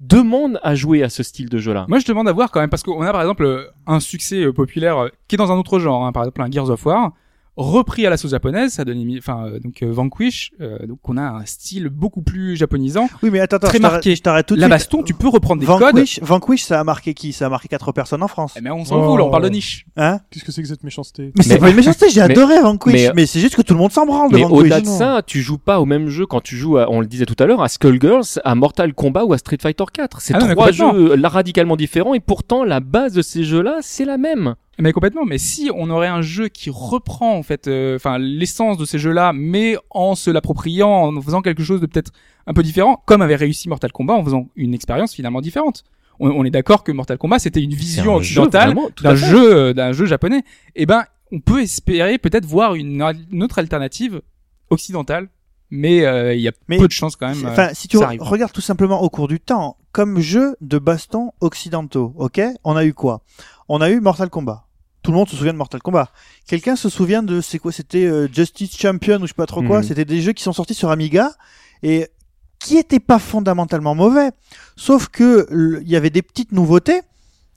demandent 0.00 0.58
à 0.62 0.74
jouer 0.74 1.02
à 1.02 1.08
ce 1.08 1.22
style 1.22 1.48
de 1.48 1.58
jeu 1.58 1.72
là. 1.74 1.84
Moi, 1.88 1.98
je 1.98 2.06
demande 2.06 2.28
à 2.28 2.32
voir 2.32 2.50
quand 2.50 2.60
même 2.60 2.70
parce 2.70 2.82
qu'on 2.82 3.02
a 3.02 3.12
par 3.12 3.20
exemple 3.20 3.70
un 3.86 4.00
succès 4.00 4.42
euh, 4.44 4.52
populaire 4.52 4.98
euh, 4.98 5.08
qui 5.28 5.36
est 5.36 5.38
dans 5.38 5.52
un 5.52 5.56
autre 5.56 5.78
genre, 5.78 6.04
hein, 6.06 6.12
par 6.12 6.22
exemple 6.22 6.42
un 6.42 6.50
Gears 6.50 6.70
of 6.70 6.84
War 6.86 7.12
repris 7.56 8.06
à 8.06 8.10
la 8.10 8.16
sauce 8.16 8.30
japonaise, 8.30 8.72
ça 8.72 8.84
donne 8.84 9.04
enfin 9.18 9.46
euh, 9.46 9.58
donc 9.60 9.82
euh, 9.82 9.90
Vanquish, 9.90 10.52
euh, 10.60 10.86
donc 10.86 10.98
on 11.08 11.16
a 11.16 11.22
un 11.22 11.44
style 11.46 11.88
beaucoup 11.88 12.22
plus 12.22 12.56
japonisant. 12.56 13.08
Oui, 13.22 13.30
mais 13.30 13.40
attends, 13.40 13.56
attends, 13.56 13.68
Très 13.68 13.78
je 13.78 13.82
t'arrête- 13.82 13.92
marqué. 13.96 14.16
je 14.16 14.22
t'arrête 14.22 14.46
tout 14.46 14.54
de 14.56 14.60
La 14.60 14.66
suite. 14.66 14.70
baston, 14.74 15.02
tu 15.02 15.14
peux 15.14 15.28
reprendre 15.28 15.60
des 15.60 15.66
codes. 15.66 15.80
Vanquish, 15.80 16.20
Vanquish, 16.22 16.62
ça 16.64 16.80
a 16.80 16.84
marqué 16.84 17.14
qui? 17.14 17.32
Ça 17.32 17.46
a 17.46 17.48
marqué 17.48 17.68
quatre 17.68 17.92
personnes 17.92 18.22
en 18.22 18.28
France. 18.28 18.54
Eh, 18.56 18.60
Mais 18.60 18.70
on 18.70 18.84
s'en 18.84 19.00
Oh. 19.02 19.10
fout, 19.10 19.18
là, 19.18 19.24
on 19.24 19.30
parle 19.30 19.44
de 19.44 19.48
niche. 19.50 19.86
Hein? 19.96 20.20
Qu'est-ce 20.30 20.44
que 20.44 20.52
c'est 20.52 20.62
que 20.62 20.68
cette 20.68 20.84
méchanceté? 20.84 21.32
Mais 21.36 21.42
c'est 21.42 21.54
Mais- 21.54 21.58
pas 21.60 21.70
une 21.70 21.76
méchanceté, 21.76 22.08
j'ai 22.10 22.20
mais- 22.20 22.30
adoré 22.30 22.60
Vanquish. 22.60 22.92
mais- 22.92 23.10
Mais, 23.14 23.26
c'est 23.26 23.40
juste 23.40 23.56
que 23.56 23.62
tout 23.62 23.74
le 23.74 23.80
monde 23.80 23.92
s'en 23.92 24.06
branle 24.06 24.30
de 24.30 24.36
Mais 24.36 24.42
Vanquish. 24.42 24.58
au-delà 24.60 24.80
de 24.80 24.86
ça, 24.86 25.22
tu 25.26 25.40
joues 25.42 25.58
pas 25.58 25.80
au 25.80 25.84
même 25.86 26.08
jeu 26.08 26.26
quand 26.26 26.40
tu 26.40 26.56
joues, 26.56 26.78
à, 26.78 26.90
on 26.90 27.00
le 27.00 27.06
disait 27.06 27.26
tout 27.26 27.36
à 27.38 27.46
l'heure, 27.46 27.62
à 27.62 27.68
Skullgirls, 27.68 28.40
à 28.44 28.54
Mortal 28.54 28.94
Kombat 28.94 29.24
ou 29.24 29.32
à 29.32 29.38
Street 29.38 29.58
Fighter 29.60 29.84
4. 29.92 30.20
C'est 30.20 30.34
Ah 30.34 30.38
mais 30.46 30.54
trois 30.54 30.70
jeux 30.72 31.14
là 31.16 31.28
radicalement 31.28 31.76
différents 31.76 32.14
et 32.14 32.20
pourtant 32.20 32.64
la 32.64 32.80
base 32.80 33.12
de 33.12 33.22
ces 33.22 33.44
jeux-là, 33.44 33.78
c'est 33.82 34.04
la 34.04 34.16
même. 34.18 34.54
Mais 34.80 34.92
complètement. 34.92 35.24
Mais 35.24 35.38
si 35.38 35.70
on 35.74 35.90
aurait 35.90 36.06
un 36.08 36.22
jeu 36.22 36.48
qui 36.48 36.70
reprend 36.70 37.36
en 37.36 37.42
fait, 37.42 37.68
euh, 37.68 37.96
enfin 37.96 38.18
l'essence 38.18 38.76
de 38.78 38.84
ces 38.84 38.98
jeux-là, 38.98 39.32
mais 39.34 39.76
en 39.90 40.14
se 40.14 40.30
l'appropriant, 40.30 40.90
en 41.14 41.20
faisant 41.20 41.42
quelque 41.42 41.62
chose 41.62 41.80
de 41.80 41.86
peut-être 41.86 42.12
un 42.46 42.52
peu 42.54 42.62
différent, 42.62 43.02
comme 43.06 43.22
avait 43.22 43.36
réussi 43.36 43.68
Mortal 43.68 43.92
Kombat 43.92 44.14
en 44.14 44.24
faisant 44.24 44.48
une 44.56 44.74
expérience 44.74 45.14
finalement 45.14 45.40
différente. 45.40 45.84
On, 46.18 46.30
on 46.30 46.44
est 46.44 46.50
d'accord 46.50 46.84
que 46.84 46.92
Mortal 46.92 47.18
Kombat 47.18 47.38
c'était 47.38 47.62
une 47.62 47.74
vision 47.74 48.14
un 48.14 48.16
occidentale 48.16 48.74
d'un 49.02 49.14
jeu 49.14 49.54
euh, 49.56 49.72
d'un 49.72 49.92
jeu 49.92 50.06
japonais. 50.06 50.42
Eh 50.76 50.86
ben, 50.86 51.04
on 51.32 51.40
peut 51.40 51.60
espérer 51.62 52.18
peut-être 52.18 52.44
voir 52.46 52.74
une, 52.74 53.02
une 53.30 53.42
autre 53.42 53.58
alternative 53.58 54.20
occidentale, 54.70 55.28
mais 55.70 56.04
euh, 56.04 56.34
il 56.34 56.40
y 56.40 56.48
a 56.48 56.52
Mais- 56.68 56.78
peu 56.78 56.86
de 56.88 56.92
chances 56.92 57.16
quand 57.16 57.28
même. 57.28 57.44
euh, 57.44 57.50
Enfin, 57.50 57.70
si 57.74 57.86
tu 57.88 57.96
ça 57.98 58.04
re- 58.04 58.06
arrive. 58.06 58.22
regardes 58.22 58.52
tout 58.52 58.60
simplement 58.60 59.02
au 59.02 59.08
cours 59.10 59.28
du 59.28 59.38
temps, 59.40 59.76
comme 59.92 60.20
jeu 60.20 60.56
de 60.60 60.78
baston 60.78 61.32
occidentaux, 61.40 62.12
ok? 62.16 62.40
On 62.64 62.76
a 62.76 62.84
eu 62.84 62.92
quoi? 62.94 63.22
On 63.68 63.80
a 63.80 63.90
eu 63.90 64.00
Mortal 64.00 64.28
Kombat. 64.30 64.64
Tout 65.02 65.12
le 65.12 65.16
monde 65.16 65.28
se 65.28 65.36
souvient 65.36 65.52
de 65.52 65.58
Mortal 65.58 65.80
Kombat. 65.80 66.10
Quelqu'un 66.46 66.76
se 66.76 66.88
souvient 66.88 67.22
de 67.22 67.40
c'est 67.40 67.58
quoi 67.58 67.72
C'était 67.72 68.04
euh, 68.04 68.28
Justice 68.30 68.76
Champion 68.76 69.16
ou 69.16 69.22
je 69.22 69.28
sais 69.28 69.34
pas 69.34 69.46
trop 69.46 69.62
quoi. 69.62 69.78
Mhm. 69.78 69.84
C'était 69.84 70.04
des 70.04 70.20
jeux 70.20 70.32
qui 70.32 70.42
sont 70.42 70.52
sortis 70.52 70.74
sur 70.74 70.90
Amiga 70.90 71.32
et 71.82 72.08
qui 72.58 72.76
étaient 72.76 73.00
pas 73.00 73.18
fondamentalement 73.18 73.94
mauvais. 73.94 74.30
Sauf 74.76 75.08
que 75.08 75.46
il 75.82 75.88
y 75.88 75.96
avait 75.96 76.10
des 76.10 76.22
petites 76.22 76.52
nouveautés, 76.52 77.00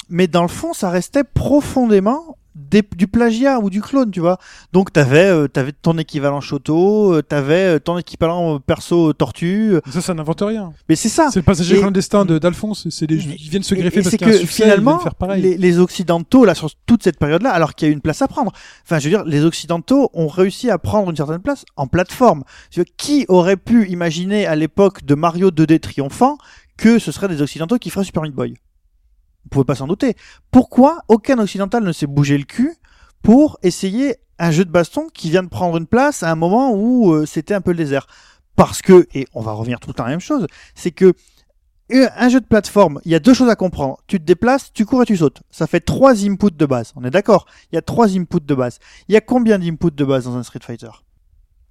mais 0.09 0.27
dans 0.27 0.41
le 0.41 0.47
fond, 0.47 0.73
ça 0.73 0.89
restait 0.89 1.23
profondément 1.23 2.37
des- 2.55 2.83
du 2.95 3.07
plagiat 3.07 3.59
ou 3.59 3.69
du 3.69 3.81
clone, 3.81 4.11
tu 4.11 4.19
vois. 4.19 4.37
Donc 4.73 4.91
t'avais 4.93 5.25
euh, 5.25 5.47
t'avais 5.47 5.71
ton 5.71 5.97
équivalent 5.97 6.41
Shoto, 6.41 7.13
euh, 7.15 7.21
t'avais 7.21 7.75
euh, 7.75 7.79
ton 7.79 7.97
équivalent 7.97 8.55
euh, 8.55 8.59
perso 8.59 9.13
Tortue. 9.13 9.73
euh, 9.75 9.81
Ça, 9.89 10.01
ça 10.01 10.13
n'invente 10.13 10.41
rien. 10.41 10.71
Mais 10.89 10.95
c'est 10.95 11.09
ça. 11.09 11.29
C'est 11.31 11.39
le 11.39 11.43
passager 11.43 11.75
Et- 11.77 11.79
clandestin 11.79 12.25
de 12.25 12.37
d'Alphonse. 12.37 12.87
C'est 12.89 13.07
des, 13.07 13.15
ils 13.15 13.49
viennent 13.49 13.63
se 13.63 13.73
Et- 13.75 13.77
greffer 13.79 13.99
et 13.99 14.01
parce 14.03 14.11
c'est 14.11 14.17
qu'il 14.17 14.27
y 14.27 14.31
a 14.31 14.33
un 14.33 14.37
que 14.37 14.41
succès, 14.41 14.63
ils 14.63 14.65
viennent 14.65 14.77
finalement, 14.79 14.99
faire 14.99 15.15
pareil. 15.15 15.41
les, 15.41 15.57
les 15.57 15.79
occidentaux 15.79 16.45
là 16.45 16.55
sur 16.55 16.69
toute 16.85 17.03
cette 17.03 17.17
période-là, 17.19 17.51
alors 17.51 17.75
qu'il 17.75 17.87
y 17.87 17.91
a 17.91 17.93
une 17.93 18.01
place 18.01 18.21
à 18.21 18.27
prendre. 18.27 18.51
Enfin, 18.85 18.99
je 18.99 19.05
veux 19.05 19.09
dire, 19.15 19.23
les 19.25 19.43
occidentaux 19.43 20.09
ont 20.13 20.27
réussi 20.27 20.69
à 20.69 20.77
prendre 20.77 21.09
une 21.09 21.15
certaine 21.17 21.41
place 21.41 21.65
en 21.75 21.87
plateforme. 21.87 22.43
Dire, 22.71 22.83
qui 22.97 23.25
aurait 23.29 23.57
pu 23.57 23.87
imaginer 23.89 24.45
à 24.45 24.55
l'époque 24.55 25.03
de 25.05 25.15
Mario 25.15 25.49
2D 25.51 25.79
triomphant 25.79 26.37
que 26.77 26.99
ce 26.99 27.11
serait 27.11 27.27
des 27.27 27.41
occidentaux 27.41 27.77
qui 27.77 27.89
feraient 27.89 28.05
Super 28.05 28.23
Meat 28.23 28.33
Boy? 28.33 28.55
Vous 29.43 29.49
pouvez 29.49 29.65
pas 29.65 29.75
s'en 29.75 29.87
douter. 29.87 30.15
Pourquoi 30.51 30.99
aucun 31.07 31.37
occidental 31.39 31.83
ne 31.83 31.91
s'est 31.91 32.07
bougé 32.07 32.37
le 32.37 32.45
cul 32.45 32.73
pour 33.21 33.57
essayer 33.63 34.17
un 34.39 34.51
jeu 34.51 34.65
de 34.65 34.71
baston 34.71 35.07
qui 35.13 35.29
vient 35.29 35.43
de 35.43 35.49
prendre 35.49 35.77
une 35.77 35.87
place 35.87 36.23
à 36.23 36.31
un 36.31 36.35
moment 36.35 36.73
où 36.73 37.13
euh, 37.13 37.25
c'était 37.25 37.53
un 37.53 37.61
peu 37.61 37.71
le 37.71 37.77
désert? 37.77 38.07
Parce 38.55 38.81
que, 38.81 39.07
et 39.13 39.27
on 39.33 39.41
va 39.41 39.53
revenir 39.53 39.79
tout 39.79 39.89
le 39.89 39.93
temps 39.93 40.03
à 40.03 40.07
la 40.07 40.13
même 40.13 40.19
chose, 40.19 40.47
c'est 40.75 40.91
que 40.91 41.13
euh, 41.91 42.07
un 42.15 42.29
jeu 42.29 42.39
de 42.39 42.45
plateforme, 42.45 43.01
il 43.05 43.11
y 43.11 43.15
a 43.15 43.19
deux 43.19 43.33
choses 43.33 43.49
à 43.49 43.55
comprendre. 43.55 43.97
Tu 44.07 44.19
te 44.19 44.23
déplaces, 44.23 44.71
tu 44.73 44.85
cours 44.85 45.03
et 45.03 45.05
tu 45.05 45.17
sautes. 45.17 45.41
Ça 45.51 45.67
fait 45.67 45.81
trois 45.81 46.25
inputs 46.25 46.51
de 46.51 46.65
base. 46.65 46.93
On 46.95 47.03
est 47.03 47.09
d'accord? 47.09 47.45
Il 47.71 47.75
y 47.75 47.77
a 47.77 47.81
trois 47.81 48.15
inputs 48.15 48.39
de 48.41 48.55
base. 48.55 48.79
Il 49.07 49.13
y 49.13 49.17
a 49.17 49.21
combien 49.21 49.59
d'inputs 49.59 49.91
de 49.91 50.05
base 50.05 50.25
dans 50.25 50.35
un 50.35 50.43
Street 50.43 50.59
Fighter? 50.61 50.89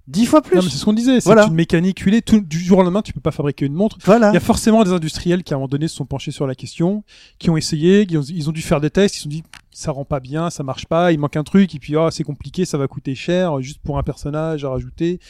Dix 0.09 0.27
fois 0.27 0.43
plus. 0.43 0.57
Non, 0.57 0.63
mais 0.63 0.69
c'est 0.69 0.77
ce 0.79 0.85
qu'on 0.85 0.93
disait. 0.93 1.21
C'est 1.21 1.27
Voilà. 1.27 1.47
une 1.47 1.55
mécanique 1.55 2.01
huilée. 2.01 2.23
Tout, 2.23 2.41
du 2.41 2.59
jour 2.59 2.79
au 2.79 2.83
lendemain, 2.83 3.03
tu 3.03 3.13
peux 3.13 3.21
pas 3.21 3.31
fabriquer 3.31 3.67
une 3.67 3.73
montre. 3.75 3.97
Voilà. 4.05 4.31
Il 4.31 4.35
y 4.35 4.37
a 4.37 4.41
forcément 4.41 4.83
des 4.83 4.93
industriels 4.93 5.45
qui, 5.45 5.55
à 5.55 5.57
un 5.57 5.59
moment 5.61 5.69
donné, 5.69 5.87
se 5.87 5.95
sont 5.95 6.07
penchés 6.07 6.33
sur 6.33 6.47
la 6.47 6.55
question, 6.57 7.05
qui 7.39 7.51
ont 7.51 7.57
essayé, 7.57 8.05
qui 8.07 8.17
ont- 8.17 8.23
ils 8.23 8.49
ont 8.49 8.53
dû 8.53 8.63
faire 8.63 8.81
des 8.81 8.91
tests, 8.91 9.15
ils 9.15 9.19
se 9.19 9.23
sont 9.25 9.29
dit, 9.29 9.45
ça 9.71 9.93
rend 9.93 10.05
pas 10.05 10.19
bien, 10.21 10.51
ça 10.51 10.65
marche 10.65 10.87
pas, 10.87 11.13
il 11.13 11.19
manque 11.21 11.37
un 11.37 11.45
truc, 11.45 11.75
et 11.75 11.79
puis, 11.79 11.95
oh, 11.97 12.11
c'est 12.11 12.25
compliqué, 12.25 12.65
ça 12.65 12.79
va 12.79 12.89
coûter 12.89 13.15
cher, 13.15 13.61
juste 13.63 13.81
pour 13.83 13.97
un 13.97 14.03
personnage 14.03 14.65
à 14.65 14.71
rajouter. 14.71 15.21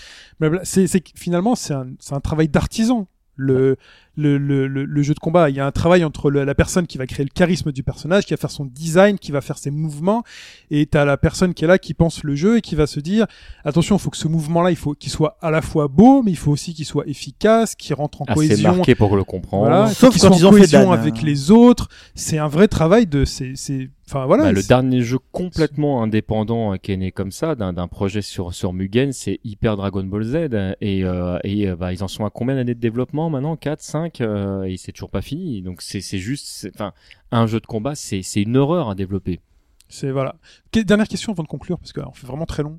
C'est, 0.64 0.86
finalement, 1.14 1.54
c'est 1.54 1.74
un, 1.74 1.88
c'est 2.00 2.14
un 2.14 2.20
travail 2.20 2.48
d'artisan. 2.48 3.08
Le, 3.34 3.76
le, 4.16 4.36
le, 4.38 4.66
le, 4.66 4.84
le 4.84 5.02
jeu 5.02 5.14
de 5.14 5.18
combat, 5.18 5.48
il 5.50 5.56
y 5.56 5.60
a 5.60 5.66
un 5.66 5.70
travail 5.72 6.04
entre 6.04 6.30
le- 6.30 6.44
la 6.44 6.54
personne 6.54 6.86
qui 6.86 6.98
va 6.98 7.06
créer 7.06 7.24
le 7.24 7.30
charisme 7.34 7.72
du 7.72 7.82
personnage, 7.82 8.24
qui 8.26 8.34
va 8.34 8.36
faire 8.36 8.50
son 8.50 8.66
design, 8.66 9.18
qui 9.18 9.32
va 9.32 9.40
faire 9.40 9.56
ses 9.58 9.70
mouvements, 9.70 10.22
et 10.70 10.84
t'as 10.86 11.04
la 11.04 11.16
personne 11.16 11.54
qui 11.54 11.64
est 11.64 11.68
là, 11.68 11.78
qui 11.78 11.94
pense 11.94 12.22
le 12.24 12.34
jeu 12.34 12.58
et 12.58 12.60
qui 12.60 12.74
va 12.74 12.86
se 12.86 13.00
dire, 13.00 13.26
attention, 13.64 13.96
il 13.96 14.00
faut 14.00 14.10
que 14.10 14.16
ce 14.18 14.28
mouvement-là, 14.28 14.70
il 14.70 14.76
faut 14.76 14.94
qu'il 14.94 15.10
soit 15.10 15.36
à 15.40 15.50
la 15.50 15.62
fois 15.62 15.88
beau, 15.88 16.22
mais 16.22 16.30
il 16.30 16.36
faut 16.36 16.50
aussi 16.52 16.74
qu'il 16.74 16.84
soit 16.84 17.06
efficace, 17.06 17.74
qu'il 17.74 17.94
rentre 17.94 18.22
en 18.22 18.24
Assez 18.26 18.34
cohésion 18.48 18.76
marqué 18.76 18.94
pour 18.94 19.16
le 19.16 19.24
comprendre. 19.24 19.64
voilà, 19.66 19.86
Sauf 19.88 20.16
soient 20.16 20.28
ils 20.36 20.44
en 20.46 20.50
fait 20.52 20.58
cohésion 20.58 20.92
avec 20.92 21.22
les 21.22 21.50
autres. 21.50 21.88
C'est 22.14 22.38
un 22.38 22.48
vrai 22.48 22.68
travail 22.68 23.06
de, 23.06 23.24
c'est, 23.24 23.52
c'est, 23.56 23.88
enfin 24.08 24.26
voilà. 24.26 24.44
Bah, 24.44 24.52
le 24.52 24.62
dernier 24.62 25.00
jeu 25.02 25.18
complètement 25.32 26.02
indépendant 26.02 26.76
qui 26.76 26.92
est 26.92 26.96
né 26.96 27.12
comme 27.12 27.32
ça, 27.32 27.54
d'un 27.54 27.72
d'un 27.72 27.88
projet 27.88 28.20
sur 28.22 28.52
sur 28.54 28.72
Mugen, 28.72 29.12
c'est 29.12 29.40
Hyper 29.44 29.76
Dragon 29.76 30.02
Ball 30.04 30.22
Z. 30.24 30.36
Et, 30.80 31.04
euh, 31.04 31.38
et 31.44 31.68
euh, 31.68 31.76
bah, 31.76 31.92
ils 31.92 32.02
en 32.04 32.08
sont 32.08 32.24
à 32.24 32.30
combien 32.30 32.54
d'années 32.56 32.74
de 32.74 32.80
développement 32.80 33.30
maintenant? 33.30 33.56
4, 33.56 33.80
5 33.80 34.01
euh, 34.20 34.64
Et 34.64 34.76
c'est 34.76 34.92
toujours 34.92 35.10
pas 35.10 35.22
fini. 35.22 35.62
Donc 35.62 35.82
c'est 35.82 36.00
juste, 36.18 36.68
enfin, 36.74 36.92
un 37.30 37.46
jeu 37.46 37.60
de 37.60 37.66
combat, 37.66 37.94
c'est 37.94 38.22
une 38.36 38.56
horreur 38.56 38.88
à 38.90 38.94
développer. 38.94 39.40
C'est 39.88 40.10
voilà. 40.10 40.36
Dernière 40.72 41.08
question 41.08 41.32
avant 41.32 41.42
de 41.42 41.48
conclure 41.48 41.78
parce 41.78 41.92
qu'on 41.92 42.12
fait 42.12 42.26
vraiment 42.26 42.46
très 42.46 42.62
long. 42.62 42.78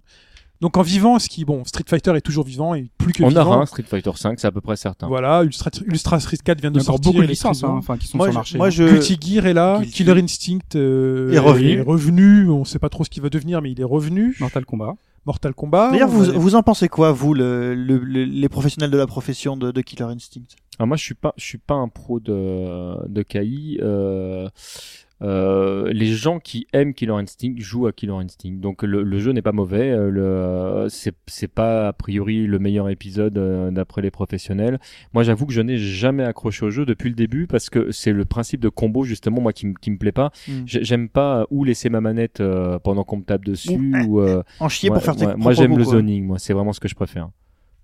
Donc 0.62 0.78
en 0.78 0.82
vivant, 0.82 1.20
ce 1.20 1.28
qui 1.28 1.44
bon, 1.44 1.66
Street 1.66 1.84
Fighter 1.86 2.16
est 2.16 2.22
toujours 2.22 2.46
vivant 2.46 2.74
et 2.74 2.90
plus 2.98 3.12
que 3.12 3.22
On 3.24 3.28
vivant. 3.28 3.42
aura 3.42 3.58
un 3.58 3.66
Street 3.66 3.84
Fighter 3.84 4.12
5, 4.16 4.40
c'est 4.40 4.48
à 4.48 4.52
peu 4.52 4.62
près 4.62 4.78
certain. 4.78 5.08
Voilà, 5.08 5.44
Ultra, 5.44 5.70
Ultra 5.86 6.20
Street 6.22 6.38
4 6.42 6.62
vient 6.62 6.72
de 6.72 6.80
a 6.80 6.82
encore 6.82 6.94
sortir. 6.96 7.12
beaucoup 7.12 7.22
de 7.22 7.28
est 7.28 7.32
licences 7.32 7.64
hein, 7.66 7.76
enfin, 7.78 7.98
qui 7.98 8.08
sont 8.08 8.18
Moi, 8.18 8.28
sur 8.28 8.32
le 8.32 8.36
marché. 8.36 8.58
moi, 8.58 8.68
hein. 8.68 8.70
je, 8.70 8.84
Guilty 8.86 9.18
Gear 9.36 9.46
est 9.48 9.54
là, 9.54 9.80
Guilty- 9.82 9.92
Killer 9.92 10.22
Instinct 10.22 10.60
euh, 10.76 11.34
Est 11.34 11.40
revenu. 11.40 11.82
revenu. 11.82 12.50
On 12.50 12.64
sait 12.64 12.80
pas 12.80 12.88
trop 12.90 13.04
ce 13.04 13.10
qu'il 13.10 13.22
va 13.22 13.30
devenir, 13.30 13.62
mais 13.62 13.72
il 13.72 13.82
est 13.82 13.84
revenu. 13.84 14.38
Mortal 14.40 14.66
Kombat. 14.66 14.96
Mortal 15.26 15.54
Kombat. 15.54 15.92
D'ailleurs, 15.92 16.10
on 16.10 16.40
vous, 16.40 16.56
en 16.56 16.64
pensez 16.64 16.88
quoi, 16.88 17.12
vous, 17.12 17.34
le, 17.34 17.76
le- 17.76 17.98
le- 17.98 18.24
les 18.24 18.50
professionnels 18.50 18.92
de 18.92 18.98
la 18.98 19.08
profession 19.08 19.58
de, 19.58 19.72
de 19.72 19.82
Killer 19.82 20.06
Instinct? 20.06 20.42
Alors 20.80 20.88
moi, 20.88 20.98
je 20.98 21.04
suis 21.04 21.14
pas, 21.16 21.34
je 21.38 21.44
suis 21.44 21.58
pas 21.58 21.76
un 21.76 21.88
pro 21.88 22.20
de 22.20 23.08
de 23.08 23.22
KI. 23.24 23.80
Euh, 23.82 24.48
euh, 25.22 25.90
les 25.94 26.08
gens 26.08 26.40
qui 26.40 26.68
aiment 26.74 26.94
Killer 26.94 27.14
Instinct 27.14 27.54
jouent 27.58 27.88
à 27.88 27.94
Killer 27.94 28.12
Instinct. 28.14 28.56
Donc 28.60 28.84
le, 28.84 29.04
le 29.04 29.20
jeu 29.20 29.32
n'est 29.32 29.42
pas 29.42 29.54
mauvais. 29.54 29.90
euh, 29.92 30.10
Le, 30.10 30.90
c'est, 30.90 31.14
c'est 31.28 31.48
pas 31.48 31.88
a 31.88 31.94
priori 31.94 32.46
le 32.46 32.60
meilleur 32.60 32.90
épisode 32.90 33.38
euh, 33.38 33.72
d'après 33.72 34.02
les 34.02 34.12
professionnels. 34.12 34.80
Moi, 35.14 35.24
j'avoue 35.24 35.46
que 35.46 35.54
je 35.54 35.62
n'ai 35.62 35.78
jamais 35.78 36.24
accroché 36.26 36.66
au 36.66 36.72
jeu 36.72 36.86
depuis 36.86 37.08
le 37.10 37.16
début 37.16 37.48
parce 37.48 37.70
que 37.70 37.92
c'est 37.92 38.12
le 38.12 38.26
principe 38.26 38.60
de 38.60 38.68
combo 38.70 39.06
justement 39.06 39.40
moi 39.40 39.54
qui, 39.54 39.74
qui 39.80 39.92
me 39.92 39.98
plaît 39.98 40.12
pas. 40.12 40.32
Mm. 40.48 40.52
J'ai- 40.66 40.84
J'aime 40.84 41.08
pas 41.08 41.46
où 41.52 41.64
laisser 41.64 41.90
ma 41.90 42.02
manette 42.02 42.42
euh, 42.42 42.78
pendant 42.80 43.06
qu'on 43.06 43.18
me 43.18 43.24
tape 43.24 43.46
dessus 43.46 43.94
ou. 44.08 44.20
euh, 44.20 44.44
En 44.60 44.68
chier 44.68 44.90
ouais, 44.90 44.96
pour 44.96 45.04
faire 45.04 45.16
tes 45.16 45.26
moi 45.26 45.36
propres 45.36 45.54
j'aime 45.56 45.78
le 45.78 45.84
zoning. 45.92 46.26
Moi, 46.26 46.40
c'est 46.40 46.54
vraiment 46.54 46.74
ce 46.74 46.82
que 46.82 46.90
je 46.90 46.96
préfère. 46.96 47.30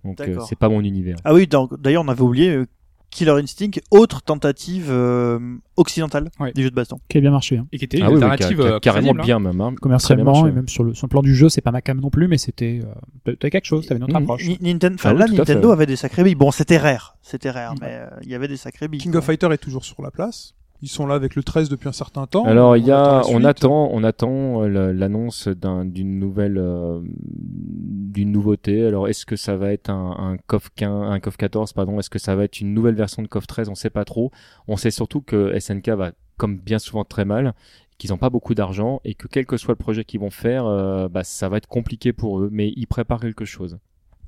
Donc 0.03 0.17
c'est 0.45 0.57
pas 0.57 0.67
mon 0.69 0.81
univers. 0.81 1.15
Ah 1.23 1.33
oui, 1.33 1.47
d'ailleurs, 1.47 2.03
on 2.03 2.07
avait 2.09 2.21
oublié, 2.21 2.63
Killer 3.11 3.31
Instinct, 3.31 3.71
autre 3.91 4.21
tentative 4.21 4.87
euh, 4.89 5.39
occidentale 5.77 6.29
Ouais. 6.39 6.51
du 6.53 6.63
jeu 6.63 6.69
de 6.69 6.75
baston. 6.75 6.99
Qui 7.09 7.17
a 7.17 7.21
bien 7.21 7.31
marché. 7.31 7.57
hein. 7.57 7.67
Et 7.71 7.77
qui 7.79 7.85
était 7.85 7.97
une 7.97 8.03
Ah 8.03 8.09
oui, 8.11 8.17
oui, 8.17 8.23
alternative 8.23 8.61
euh, 8.61 8.79
carrément 8.79 9.11
hein. 9.17 9.23
bien 9.23 9.39
même. 9.39 9.59
hein. 9.61 9.73
Commercialement 9.81 10.45
et 10.47 10.51
même 10.51 10.67
sur 10.67 10.83
le, 10.83 10.93
sur 10.93 11.07
le 11.07 11.09
plan 11.09 11.21
du 11.21 11.35
jeu, 11.35 11.49
c'est 11.49 11.61
pas 11.61 11.71
ma 11.71 11.81
cam 11.81 11.99
non 11.99 12.09
plus, 12.09 12.27
mais 12.27 12.37
c'était 12.37 12.81
euh, 13.25 13.33
t'avais 13.35 13.49
quelque 13.51 13.65
chose, 13.65 13.87
t'avais 13.87 13.97
une 13.97 14.03
autre 14.03 14.13
Mhm. 14.15 14.21
approche. 14.23 14.45
Ni- 14.47 14.57
Ninten- 14.59 14.93
enfin, 14.95 15.09
Ah 15.09 15.13
oui, 15.13 15.19
là, 15.19 15.27
Nintendo 15.39 15.71
avait 15.71 15.85
des 15.85 15.95
sacrés 15.95 16.23
billes. 16.23 16.35
Bon, 16.35 16.51
c'était 16.51 16.77
rare, 16.77 17.17
c'était 17.21 17.49
rare, 17.51 17.73
Mm. 17.73 17.77
mais 17.81 17.87
euh, 17.91 18.07
il 18.23 18.29
y 18.29 18.35
avait 18.35 18.47
des 18.47 18.57
sacrés 18.57 18.87
billes. 18.87 18.99
King 19.01 19.11
quoi. 19.11 19.19
of 19.19 19.25
Fighter 19.25 19.47
est 19.51 19.57
toujours 19.57 19.85
sur 19.85 20.01
la 20.01 20.11
place. 20.11 20.53
Ils 20.81 20.87
sont 20.87 21.05
là 21.05 21.15
avec 21.15 21.35
le 21.35 21.43
13 21.43 21.67
depuis 21.69 21.89
un 21.89 21.93
certain 21.93 22.25
temps. 22.25 22.45
Alors 22.45 22.77
il 22.77 22.85
y 22.85 22.91
a, 22.91 23.21
on 23.35 23.39
attend, 23.49 23.89
on 23.91 24.03
attend 24.03 24.63
euh, 24.63 24.93
l'annonce 24.93 25.47
d'un- 25.49 25.83
d'une 25.85 26.19
nouvelle, 26.19 26.57
euh, 26.57 27.01
d'une 27.03 28.31
nouveauté. 28.31 28.85
Alors 28.85 29.07
est-ce 29.07 29.25
que 29.25 29.35
ça 29.35 29.55
va 29.57 29.71
être 29.73 29.89
un, 29.89 30.11
un 30.17 30.37
CoF 30.47 30.69
15, 30.75 31.11
un 31.11 31.19
CoF 31.19 31.37
14, 31.37 31.73
pardon? 31.73 31.99
Est-ce 31.99 32.09
que 32.09 32.19
ça 32.19 32.35
va 32.35 32.43
être 32.45 32.61
une 32.61 32.73
nouvelle 32.73 32.95
version 32.95 33.21
de 33.21 33.27
CoF 33.27 33.45
13 33.47 33.69
On 33.69 33.75
sait 33.75 33.89
pas 33.89 34.05
trop. 34.05 34.31
On 34.67 34.77
sait 34.77 34.91
surtout 34.91 35.21
que 35.21 35.57
SNK 35.59 35.89
va, 35.89 36.11
comme 36.37 36.57
bien 36.57 36.79
souvent 36.79 37.03
très 37.03 37.25
mal, 37.25 37.53
qu'ils 37.97 38.11
n'ont 38.11 38.17
pas 38.17 38.29
beaucoup 38.29 38.55
d'argent 38.55 39.01
et 39.03 39.15
que 39.15 39.27
quel 39.27 39.45
que 39.45 39.57
soit 39.57 39.73
le 39.73 39.77
projet 39.77 40.05
qu'ils 40.05 40.21
vont 40.21 40.29
faire, 40.31 40.65
euh, 40.65 41.09
bah, 41.09 41.25
ça 41.25 41.49
va 41.49 41.57
être 41.57 41.67
compliqué 41.67 42.13
pour 42.13 42.39
eux. 42.39 42.49
Mais 42.53 42.71
ils 42.77 42.87
préparent 42.87 43.19
quelque 43.19 43.43
chose. 43.45 43.77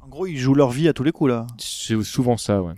En 0.03 0.09
gros, 0.09 0.25
ils 0.25 0.37
jouent 0.37 0.55
leur 0.55 0.71
vie 0.71 0.89
à 0.89 0.93
tous 0.93 1.03
les 1.03 1.13
coups 1.13 1.29
là. 1.29 1.47
C'est 1.57 2.01
souvent 2.03 2.35
ça, 2.35 2.61
ouais. 2.61 2.73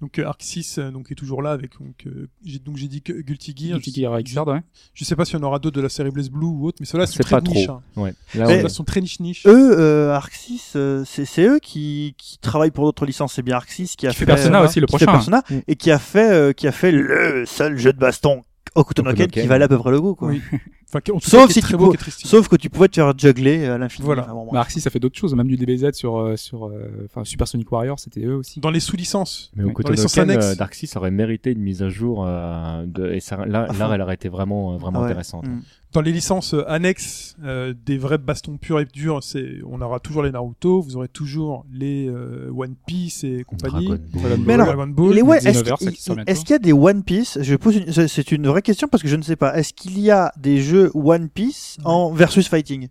Donc 0.00 0.18
euh, 0.20 0.26
Arc 0.26 0.40
6 0.42 0.78
euh, 0.78 0.90
donc 0.92 1.10
est 1.10 1.16
toujours 1.16 1.42
là 1.42 1.50
avec 1.50 1.72
donc 1.80 2.06
euh, 2.06 2.28
j'ai 2.44 2.60
donc 2.60 2.76
j'ai 2.76 2.86
dit 2.86 3.02
que 3.02 3.12
Guilty 3.12 3.52
Gear. 3.56 3.78
Guilty 3.80 3.90
je, 3.90 4.00
Gear 4.06 4.20
Xrd, 4.22 4.48
ouais. 4.48 4.60
je 4.94 5.04
sais 5.04 5.16
pas 5.16 5.24
s'il 5.24 5.36
y 5.36 5.40
en 5.40 5.42
aura 5.42 5.58
d'autres 5.58 5.76
de 5.76 5.80
la 5.82 5.88
série 5.88 6.10
Blaze 6.12 6.30
Blue 6.30 6.46
ou 6.46 6.66
autre, 6.68 6.76
mais 6.78 6.86
ceux-là 6.86 7.06
sont 7.06 7.14
C'est 7.16 7.24
très 7.24 7.40
pas 7.40 7.50
niche. 7.50 7.66
trop. 7.66 7.74
hein. 7.76 7.82
Ouais. 7.96 8.14
Mais- 8.34 8.40
Là, 8.40 8.50
est- 8.54 8.68
sont 8.68 8.84
très 8.84 9.00
niche 9.00 9.18
niche. 9.18 9.44
Eux, 9.46 9.76
euh, 9.78 10.12
Arc 10.14 10.32
6, 10.32 10.74
euh, 10.76 11.02
c'est 11.04 11.24
c'est 11.24 11.42
eux 11.46 11.58
qui, 11.58 12.14
qui 12.16 12.38
travaillent 12.38 12.70
pour 12.70 12.84
d'autres 12.84 13.06
licences. 13.06 13.32
C'est 13.34 13.42
bien 13.42 13.56
Arc 13.56 13.68
6 13.70 13.96
qui 13.96 14.06
a 14.06 14.10
Qui 14.10 14.16
fait 14.16 14.26
Persona 14.26 14.60
euh, 14.62 14.66
aussi, 14.66 14.78
le 14.78 14.86
fait 14.86 15.04
prochain. 15.04 15.06
Persona, 15.06 15.42
Mm. 15.50 15.54
et 15.66 15.74
qui 15.76 15.90
a 15.90 15.98
fait 15.98 16.30
euh, 16.30 16.52
qui 16.52 16.68
a 16.68 16.72
fait 16.72 16.92
le 16.92 17.44
seul 17.46 17.76
jeu 17.76 17.92
de 17.92 17.98
baston 17.98 18.44
Okutonoken 18.78 19.26
qui 19.28 19.46
valait 19.46 19.64
à 19.64 19.68
peu 19.68 19.78
près 19.78 19.90
le 19.90 20.00
goût 20.00 20.14
quoi. 20.14 20.28
Oui. 20.28 20.40
Enfin, 20.90 21.02
qui- 21.02 21.12
en 21.12 21.18
tout 21.18 21.28
Sauf 21.28 21.48
cas, 21.48 21.52
si 21.52 21.60
très 21.60 21.72
tu 21.72 21.76
beau. 21.76 21.92
Sauf 22.24 22.48
que 22.48 22.56
tu 22.56 22.70
pouvais 22.70 22.88
te 22.88 22.94
faire 22.94 23.12
juggler 23.18 23.66
à 23.66 23.76
l'infini. 23.76 24.06
Voilà. 24.06 24.22
Enfin, 24.22 24.32
bon, 24.32 24.48
Bah, 24.50 24.60
Arc 24.60 24.70
6, 24.70 24.80
ça 24.80 24.88
fait 24.88 24.98
d'autres 24.98 25.18
choses, 25.18 25.34
même 25.34 25.46
du 25.46 25.56
DBZ 25.58 25.92
sur, 25.92 26.16
euh, 26.18 26.36
sur 26.36 26.64
euh, 26.64 27.06
enfin, 27.10 27.24
Super 27.26 27.46
Sonic 27.46 27.70
Warrior, 27.70 27.98
c'était 28.00 28.24
eux 28.24 28.36
aussi. 28.36 28.58
Dans 28.60 28.70
les 28.70 28.80
sous-licences. 28.80 29.50
Mais 29.54 29.64
au 29.64 29.66
Dans 29.66 29.72
côté 29.74 29.92
euh, 30.00 30.54
Dark 30.54 30.74
Six 30.74 30.96
aurait 30.96 31.10
mérité 31.10 31.52
une 31.52 31.60
mise 31.60 31.82
à 31.82 31.90
jour 31.90 32.24
euh, 32.26 32.86
de, 32.86 33.12
et 33.12 33.20
ça, 33.20 33.44
là, 33.44 33.66
fond. 33.70 33.92
elle 33.92 34.00
aurait 34.00 34.14
été 34.14 34.30
vraiment, 34.30 34.72
euh, 34.72 34.76
vraiment 34.78 35.00
Ah 35.00 35.02
ouais. 35.02 35.06
intéressante. 35.08 35.46
Mm. 35.46 35.60
Dans 35.92 36.02
les 36.02 36.12
licences 36.12 36.52
euh, 36.52 36.68
annexes 36.70 37.34
euh, 37.42 37.72
des 37.86 37.96
vrais 37.96 38.18
bastons 38.18 38.58
purs 38.58 38.78
et 38.78 38.84
durs, 38.84 39.22
c'est 39.22 39.60
on 39.66 39.80
aura 39.80 40.00
toujours 40.00 40.22
les 40.22 40.30
Naruto, 40.30 40.82
vous 40.82 40.96
aurez 40.96 41.08
toujours 41.08 41.64
les 41.72 42.08
euh, 42.08 42.50
One 42.54 42.74
Piece 42.86 43.24
et 43.24 43.42
compagnie. 43.44 43.86
Dragon 43.86 44.02
Mais 44.12 44.36
Ball, 44.44 44.50
alors, 44.60 44.66
Dragon 44.66 44.86
Ball. 44.88 45.14
Les 45.14 45.22
ouais, 45.22 45.38
est-ce 45.38 46.40
qu'il 46.44 46.50
y 46.50 46.52
a 46.54 46.58
des 46.58 46.74
One 46.74 47.02
Piece? 47.02 47.38
Je 47.40 47.54
pose 47.56 47.76
une, 47.76 47.90
c'est- 47.90 48.06
c'est 48.08 48.32
une 48.32 48.46
vraie 48.48 48.60
question 48.60 48.86
parce 48.86 49.02
que 49.02 49.08
je 49.08 49.16
ne 49.16 49.22
sais 49.22 49.36
pas. 49.36 49.56
Est-ce 49.56 49.72
qu'il 49.72 49.98
y 49.98 50.10
a 50.10 50.30
des 50.38 50.60
jeux 50.60 50.90
One 50.94 51.30
Piece 51.30 51.78
en 51.84 52.12
versus 52.12 52.48
fighting? 52.48 52.88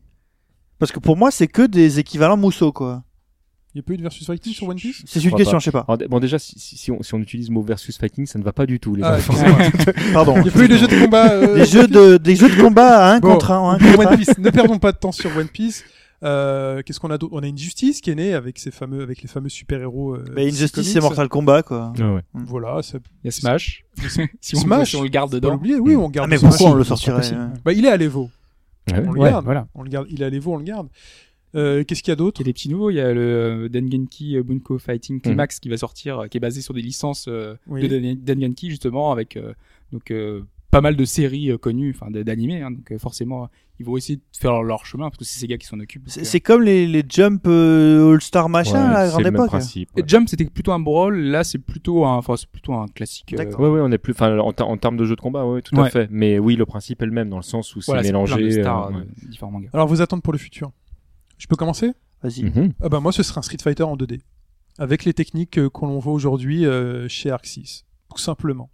Parce 0.80 0.92
que 0.92 1.00
pour 1.00 1.18
moi, 1.18 1.30
c'est 1.30 1.48
que 1.48 1.68
des 1.68 2.00
équivalents 2.00 2.38
Mousseau 2.38 2.72
quoi. 2.72 3.04
Il 3.78 3.82
y 3.82 3.82
a 3.82 3.84
pas 3.84 3.94
eu 3.94 3.98
de 3.98 4.02
versus 4.02 4.26
fighting 4.26 4.54
sur 4.54 4.68
One 4.68 4.76
Piece? 4.78 5.04
C'est 5.06 5.24
une 5.24 5.32
question, 5.36 5.54
pas. 5.54 5.60
je 5.60 5.66
sais 5.66 5.72
pas. 5.72 5.86
Alors, 5.88 6.00
bon, 6.10 6.20
déjà, 6.20 6.40
si, 6.40 6.58
si, 6.58 6.78
si 6.78 6.90
on, 6.92 7.04
si 7.04 7.14
on 7.14 7.20
utilise 7.20 7.50
le 7.50 7.54
mot 7.54 7.62
versus 7.62 7.96
fighting, 7.96 8.26
ça 8.26 8.40
ne 8.40 8.44
va 8.44 8.52
pas 8.52 8.66
du 8.66 8.80
tout. 8.80 8.96
Les 8.96 9.04
Ah. 9.04 9.18
Pardon. 10.14 10.34
Il 10.40 10.46
y 10.46 10.50
a 10.50 10.52
pas 10.52 10.64
eu 10.64 10.68
de 10.68 10.78
jeux 10.78 10.88
de 10.88 11.00
combat. 11.00 11.32
euh, 11.32 11.56
des 11.56 11.66
jeux 11.66 11.88
de 11.88 12.18
des 12.18 12.36
jeux 12.36 12.50
de 12.50 12.60
combat 12.60 12.98
à 13.06 13.14
un 13.14 13.20
Bon, 13.20 13.34
contre 13.34 13.52
un. 13.52 13.74
un 13.74 13.78
pour 13.78 13.88
contre 13.92 14.08
un. 14.08 14.12
One 14.14 14.18
Piece, 14.18 14.38
ne 14.40 14.50
perdons 14.50 14.80
pas 14.80 14.92
de 14.94 14.98
temps 14.98 15.12
sur 15.12 15.30
One 15.38 15.48
Piece. 15.48 15.84
Euh, 16.24 16.82
Qu'est-ce 16.84 17.00
qu'on 17.00 17.12
a 17.12 17.20
d'autre? 17.20 17.34
On 17.38 17.44
a 17.44 17.48
une 17.48 17.58
justice 17.60 18.02
qui 18.02 18.10
est 18.10 18.16
née 18.16 18.34
avec 18.34 18.58
ces 18.58 18.72
fameux, 18.72 19.04
avec 19.04 19.22
les 19.22 19.28
fameux 19.28 19.50
super 19.50 19.80
héros. 19.80 20.16
Euh, 20.16 20.26
Bah, 20.36 20.42
Injustice, 20.42 20.92
c'est 20.92 21.00
Mortal 21.00 21.28
Kombat 21.30 21.62
quoi. 21.62 21.94
Ah 22.00 22.14
ouais. 22.16 22.22
Voilà, 22.34 22.80
Il 22.94 23.00
y 23.26 23.28
a 23.28 23.32
Smash. 23.32 23.86
si, 24.42 24.56
on, 24.56 24.60
Smash, 24.62 24.96
on 24.96 25.04
le 25.04 25.10
garde 25.10 25.32
dedans. 25.32 25.52
l'oublier. 25.52 25.76
Oui, 25.80 25.96
on 25.96 26.10
garde. 26.10 26.28
Ah 26.28 26.36
mais 26.36 26.40
pourquoi 26.40 26.72
on 26.72 26.74
le 26.74 26.84
sortirait 26.84 27.32
hein 27.34 27.54
Bah, 27.64 27.74
il 27.74 27.86
est 27.86 27.90
à 27.92 27.98
l'Evo. 27.98 28.32
Ah 28.92 28.94
ouais. 29.00 29.04
On 29.08 29.12
le 29.12 29.20
Ouais, 29.20 29.30
garde. 29.30 29.46
voilà. 29.46 29.68
On 29.76 29.84
le 29.84 29.90
garde. 29.90 30.08
Il 30.10 30.22
est 30.24 30.26
à 30.26 30.30
l'Evo, 30.32 30.54
on 30.54 30.58
le 30.58 30.64
garde. 30.64 30.88
Euh, 31.58 31.84
Qu'est-ce 31.84 32.04
qu'il 32.04 32.12
y 32.12 32.14
a 32.14 32.16
d'autre 32.16 32.40
Il 32.40 32.44
y 32.44 32.46
a 32.46 32.50
des 32.50 32.54
petits 32.54 32.70
nouveaux, 32.70 32.90
il 32.92 32.96
y 32.96 33.00
a 33.00 33.12
le 33.14 33.22
euh, 33.22 33.70
Dengenki 33.70 34.38
euh, 34.38 34.44
Bunko 34.44 34.78
Fighting 34.78 35.20
Climax 35.22 35.60
qui 35.60 35.70
va 35.70 35.78
sortir, 35.78 36.26
qui 36.30 36.38
est 36.38 36.42
basé 36.42 36.62
sur 36.62 36.74
des 36.74 36.82
licences 36.82 37.26
euh, 37.28 37.56
Oui. 37.68 37.88
de 37.88 37.98
Den- 38.00 38.24
Dengenki 38.24 38.70
justement, 38.70 39.12
avec 39.12 39.38
euh, 39.38 39.54
donc 39.92 40.12
euh, 40.12 40.42
pas 40.70 40.82
mal 40.82 40.96
de 40.96 41.06
séries 41.06 41.50
euh, 41.52 41.58
connues, 41.58 41.96
enfin 41.98 42.12
d'animés. 42.12 42.62
Hein, 42.62 42.72
donc 42.72 42.92
euh, 42.92 42.98
forcément, 43.00 43.50
ils 43.80 43.86
vont 43.86 43.96
essayer 43.98 44.18
de 44.18 44.22
faire 44.38 44.52
leur, 44.52 44.64
leur 44.64 44.86
chemin 44.86 45.06
parce 45.10 45.18
que 45.18 45.24
c'est 45.26 45.40
ces 45.40 45.48
gars 45.48 45.58
qui 45.58 45.66
s'en 45.66 45.80
occupent. 45.80 46.04
C'est 46.10 46.40
comme 46.42 46.62
les, 46.62 46.86
les 46.86 47.04
Jump 47.08 47.44
euh, 47.48 48.14
All 48.14 48.22
Star 48.22 48.50
machin 48.50 48.74
Ouais, 48.74 48.80
à 48.80 48.94
la 48.94 49.06
c'est 49.06 49.12
grande 49.12 49.24
le 49.24 49.32
même 49.32 49.36
époque. 49.36 49.48
principe. 49.48 49.90
ouais. 49.96 50.04
et 50.04 50.08
Jump 50.08 50.28
c'était 50.30 50.46
plutôt 50.46 50.74
un 50.74 50.80
brawl, 50.80 51.18
là 51.18 51.44
c'est 51.44 51.58
plutôt 51.60 52.06
un, 52.06 52.18
enfin 52.18 52.36
c'est 52.36 52.50
plutôt 52.50 52.74
un 52.74 52.88
classique. 52.88 53.34
euh. 53.34 53.46
Ouais, 53.56 53.70
ouais, 53.70 53.80
on 53.82 53.92
est 53.92 53.98
plus, 53.98 54.12
enfin, 54.14 54.38
en, 54.38 54.52
ter- 54.52 54.68
en 54.68 54.78
termes 54.78 54.98
de 54.98 55.06
jeu 55.06 55.16
de 55.16 55.22
combat, 55.22 55.46
ouais, 55.46 55.62
tout 55.62 55.76
Ouais. 55.76 55.88
à 55.88 55.90
fait. 55.90 56.08
Mais 56.12 56.38
oui, 56.38 56.56
le 56.56 56.66
principe 56.66 57.02
est 57.02 57.06
le 57.06 57.12
même 57.14 57.30
dans 57.30 57.38
le 57.38 57.44
sens 57.44 57.76
où 57.76 57.82
c'est 57.82 57.88
voilà, 57.92 58.04
c'est 58.04 58.10
plein 58.10 58.24
mélangé. 58.24 58.44
de 58.44 58.50
stars 58.62 58.92
de 58.92 59.06
différents 59.30 59.52
mangas. 59.52 59.70
Alors, 59.74 59.88
vos 59.88 60.02
attentes 60.02 60.22
pour 60.22 60.34
le 60.34 60.40
futur 60.40 60.72
Je 61.38 61.48
peux 61.48 61.56
commencer? 61.56 61.92
Vas-y. 62.24 62.44
mhm. 62.46 62.74
Ah 62.82 62.90
bah 62.90 63.00
moi, 63.00 63.12
ce 63.12 63.24
serait 63.24 63.40
un 63.40 63.42
Street 63.44 63.58
Fighter 63.62 63.84
en 63.84 63.96
2D, 63.96 64.22
avec 64.80 65.06
les 65.06 65.14
techniques 65.14 65.58
euh, 65.60 65.70
qu'on 65.70 66.00
voit 66.00 66.14
aujourd'hui 66.14 66.66
euh, 66.66 67.08
chez 67.08 67.30
Arc 67.30 67.46
6, 67.46 67.86
tout 68.10 68.18
simplement. 68.18 68.70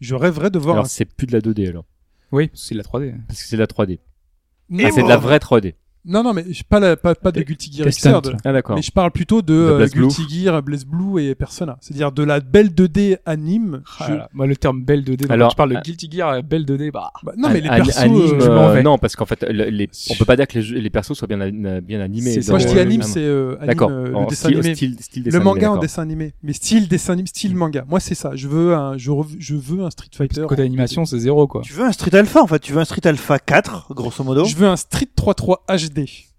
Je 0.00 0.14
rêverais 0.14 0.50
de 0.50 0.58
voir. 0.58 0.74
Alors 0.76 0.84
un... 0.86 0.88
c'est 0.88 1.04
plus 1.04 1.26
de 1.26 1.32
la 1.32 1.40
2D 1.40 1.68
alors, 1.68 1.84
Oui, 2.32 2.50
c'est 2.54 2.74
de 2.74 2.78
la 2.78 2.84
3D. 2.84 3.14
parce 3.26 3.42
que 3.42 3.48
c'est 3.48 3.56
de 3.56 3.60
la 3.60 3.66
3D. 3.66 3.98
Non, 4.70 4.84
Ah, 4.86 4.90
c'est 4.92 5.02
de 5.02 5.08
la 5.08 5.16
vraie 5.16 5.38
3D. 5.38 5.74
Non, 6.06 6.22
non, 6.22 6.34
mais 6.34 6.44
pas, 6.68 6.80
la, 6.80 6.96
pas, 6.96 7.14
pas 7.14 7.32
de 7.32 7.40
Guilty 7.42 7.72
Gear 7.72 7.88
Xrd. 7.88 8.36
Ah 8.44 8.52
d'accord. 8.52 8.76
mais 8.76 8.82
je 8.82 8.90
parle 8.90 9.10
plutôt 9.10 9.40
de, 9.40 9.54
euh, 9.54 9.76
Blaze 9.78 9.92
Blue. 9.94 10.08
Guilty 10.08 10.42
Gear, 10.44 10.62
Blaze 10.62 10.84
Blue 10.84 11.22
et 11.22 11.34
Persona. 11.34 11.78
C'est-à-dire 11.80 12.12
de 12.12 12.22
la 12.22 12.40
belle 12.40 12.68
2D 12.74 13.16
anime. 13.24 13.82
Ah 13.98 14.04
je- 14.06 14.12
là 14.12 14.18
là. 14.18 14.28
Moi 14.34 14.46
le 14.46 14.56
terme 14.56 14.82
belle 14.82 15.02
2D, 15.02 15.22
donc 15.22 15.30
Alors, 15.30 15.50
je 15.50 15.56
parle 15.56 15.70
de 15.70 15.76
euh, 15.76 15.80
Guilty 15.80 16.08
Gear, 16.10 16.28
euh, 16.30 16.42
belle 16.42 16.64
2D, 16.66 16.90
bah 16.92 17.10
Bah, 17.22 17.32
non, 17.38 17.48
mais 17.48 17.60
les 17.62 17.68
persos. 17.68 17.96
anime, 17.98 18.38
euh, 18.40 18.76
euh, 18.76 18.82
non, 18.82 18.98
parce 18.98 19.16
qu'en 19.16 19.24
fait, 19.24 19.44
le- 19.48 19.70
les, 19.70 19.88
on 20.10 20.14
peut 20.16 20.24
pas 20.26 20.36
dire 20.36 20.46
que 20.46 20.58
les, 20.58 20.90
persos 20.90 21.14
soient 21.14 21.26
bien, 21.28 21.40
a- 21.40 21.80
bien 21.80 22.00
animés. 22.00 22.38
Moi, 22.48 22.58
je 22.58 22.66
dis 22.66 22.76
euh, 22.76 22.82
anime, 22.82 23.02
c'est 23.02 23.20
euh, 23.24 23.56
anime, 23.56 23.66
D'accord. 23.66 23.90
euh, 23.90 24.08
le 24.08 24.16
En 24.16 24.26
dessin 24.26 24.48
style, 24.48 24.58
animé. 24.58 24.74
style, 24.74 24.96
style 25.00 25.22
le 25.24 25.40
manga 25.40 25.66
animé, 25.66 25.78
en 25.78 25.80
dessin 25.80 26.02
animé, 26.02 26.34
mais 26.42 26.52
style 26.52 26.86
dessin 26.88 27.14
animé, 27.14 27.28
style 27.28 27.56
manga. 27.56 27.84
Moi, 27.88 28.00
c'est 28.00 28.14
ça. 28.14 28.32
Je 28.34 28.46
veux 28.48 28.74
un, 28.74 28.98
je, 28.98 29.10
rev- 29.10 29.36
je 29.38 29.54
veux 29.54 29.82
un 29.84 29.90
Street 29.90 30.08
Fighter. 30.14 30.44
côté 30.48 30.62
animation 30.62 31.04
c'est 31.06 31.18
zéro 31.18 31.46
quoi. 31.46 31.62
Tu 31.62 31.72
veux 31.72 31.84
un 31.84 31.92
Street 31.92 32.14
Alpha 32.14 32.42
en 32.42 32.46
fait, 32.46 32.58
tu 32.58 32.72
veux 32.72 32.80
un 32.80 32.84
Street 32.84 33.06
Alpha 33.06 33.38
4 33.38 33.86
grosso 33.94 34.22
modo. 34.22 34.42
2D. 34.42 34.48
Je 34.50 34.56
veux 34.56 34.66
un 34.68 34.76
Street 34.76 35.08
3.3 35.16 35.56
HD 35.68 35.93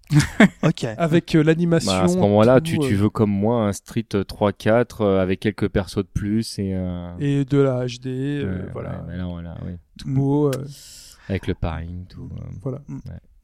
OK. 0.62 0.84
avec 0.84 1.34
euh, 1.34 1.42
l'animation. 1.42 1.90
Bah, 1.90 2.02
à 2.04 2.08
ce 2.08 2.16
moment-là, 2.18 2.60
tu, 2.60 2.78
tu 2.78 2.94
euh, 2.94 2.96
veux 2.96 3.10
comme 3.10 3.30
moi 3.30 3.66
un 3.66 3.72
Street 3.72 4.06
3-4 4.12 5.02
euh, 5.04 5.20
avec 5.20 5.40
quelques 5.40 5.68
persos 5.68 5.98
de 6.04 6.08
plus 6.12 6.58
et, 6.60 6.74
euh, 6.74 7.10
et 7.18 7.44
de 7.44 7.58
la 7.58 7.84
HD, 7.86 8.06
euh, 8.06 8.62
ouais, 8.62 8.68
voilà, 8.72 8.90
ouais, 8.90 8.96
mais 9.08 9.16
là, 9.16 9.26
voilà, 9.26 9.56
oui. 9.66 9.72
tout 9.98 10.08
beau, 10.08 10.48
euh, 10.48 10.64
Avec 11.28 11.46
le 11.48 11.54
paring, 11.54 12.06
tout. 12.06 12.30
euh. 12.36 12.44
voilà. 12.62 12.82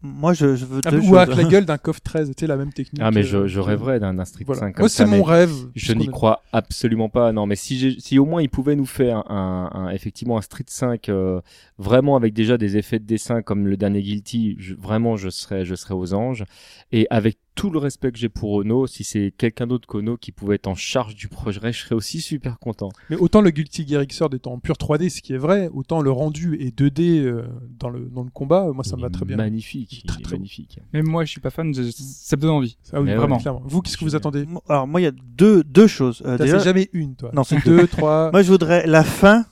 Moi 0.02 0.32
je, 0.32 0.56
je 0.56 0.64
veux 0.64 0.80
Ah, 0.84 0.90
deux 0.90 0.98
ou 0.98 1.16
avec 1.16 1.36
la 1.36 1.44
gueule 1.44 1.64
d'un 1.64 1.78
KOF 1.78 2.02
13, 2.02 2.28
tu 2.28 2.40
sais, 2.40 2.46
la 2.48 2.56
même 2.56 2.72
technique. 2.72 3.00
Ah, 3.04 3.10
mais 3.12 3.20
euh, 3.20 3.22
je, 3.22 3.46
je 3.46 3.60
rêverais 3.60 4.00
d'un 4.00 4.14
d'un 4.14 4.24
Street 4.24 4.44
Voilà. 4.44 4.60
5 4.62 4.72
comme 4.74 4.82
Moi, 4.82 4.88
c'est 4.88 5.06
mon 5.06 5.22
rêve. 5.22 5.52
Je 5.76 5.92
n'y 5.92 6.08
crois 6.08 6.42
absolument 6.52 7.08
pas. 7.08 7.30
Non, 7.32 7.46
mais 7.46 7.54
si, 7.56 7.78
j'ai- 7.78 8.00
si 8.00 8.18
au 8.18 8.24
moins 8.24 8.42
ils 8.42 8.48
pouvaient 8.50 8.74
nous 8.76 8.86
faire 8.86 9.30
un, 9.30 9.70
un- 9.72 9.90
effectivement 9.90 10.38
un 10.38 10.42
Street 10.42 10.64
5 10.66 11.08
euh, 11.08 11.40
vraiment 11.78 12.16
avec 12.16 12.34
déjà 12.34 12.58
des 12.58 12.76
effets 12.76 12.98
de 12.98 13.04
dessin 13.06 13.42
comme 13.42 13.66
le 13.68 13.76
dernier 13.76 14.02
Guilty, 14.02 14.56
je- 14.58 14.74
vraiment 14.74 15.16
je 15.16 15.28
serais, 15.28 15.64
je 15.64 15.74
serais 15.76 15.94
aux 15.94 16.14
anges. 16.14 16.44
Et 16.90 17.06
avec 17.10 17.38
tout 17.54 17.70
le 17.70 17.78
respect 17.78 18.10
que 18.12 18.18
j'ai 18.18 18.28
pour 18.28 18.52
Ono, 18.52 18.86
si 18.86 19.04
c'est 19.04 19.32
quelqu'un 19.36 19.66
d'autre 19.66 19.86
qu'Ono 19.86 20.16
qui 20.16 20.32
pouvait 20.32 20.54
être 20.54 20.66
en 20.68 20.74
charge 20.74 21.14
du 21.14 21.28
projet, 21.28 21.72
je 21.72 21.80
serais 21.84 21.94
aussi 21.94 22.20
super 22.20 22.58
content. 22.58 22.88
Mais 23.10 23.16
autant 23.16 23.40
le 23.40 23.50
Guilty 23.50 23.86
Gear 23.86 24.04
Xrd 24.04 24.34
étant 24.34 24.52
en 24.54 24.58
pure 24.58 24.76
3D, 24.76 25.08
ce 25.10 25.20
qui 25.20 25.32
est 25.34 25.38
vrai, 25.38 25.68
autant 25.72 26.00
le 26.00 26.10
rendu 26.10 26.56
est 26.60 26.76
2D 26.78 27.18
euh, 27.20 27.42
dans 27.78 27.90
le 27.90 28.00
dans 28.08 28.22
le 28.22 28.30
combat, 28.30 28.70
moi 28.72 28.84
ça 28.84 28.96
me 28.96 29.02
va 29.02 29.08
est 29.08 29.10
très 29.10 29.24
bien. 29.26 29.36
Magnifique, 29.36 30.02
Très, 30.06 30.20
est 30.20 30.22
très 30.22 30.36
magnifique. 30.36 30.78
Même 30.92 31.06
moi 31.06 31.24
je 31.24 31.30
suis 31.30 31.40
pas 31.40 31.50
fan, 31.50 31.74
je- 31.74 31.90
ça 31.90 32.36
me 32.36 32.42
donne 32.42 32.50
envie. 32.52 32.76
Ah 32.92 33.00
oui, 33.00 33.06
Mais 33.06 33.16
vraiment. 33.16 33.36
ouais. 33.36 33.60
Vous, 33.64 33.82
qu'est-ce 33.82 33.96
que 33.98 34.04
vous 34.04 34.16
attendez 34.16 34.46
Alors 34.68 34.86
moi 34.86 35.00
il 35.00 35.04
y 35.04 35.06
a 35.08 35.12
deux 35.12 35.62
deux 35.64 35.86
choses. 35.86 36.22
Euh, 36.24 36.38
T'as 36.38 36.44
déjà, 36.44 36.58
jamais 36.58 36.88
une, 36.92 37.16
toi. 37.16 37.30
Non, 37.34 37.44
c'est 37.44 37.62
deux, 37.64 37.86
trois. 37.86 38.30
moi 38.32 38.42
je 38.42 38.50
voudrais 38.50 38.86
la 38.86 39.04
fin 39.04 39.44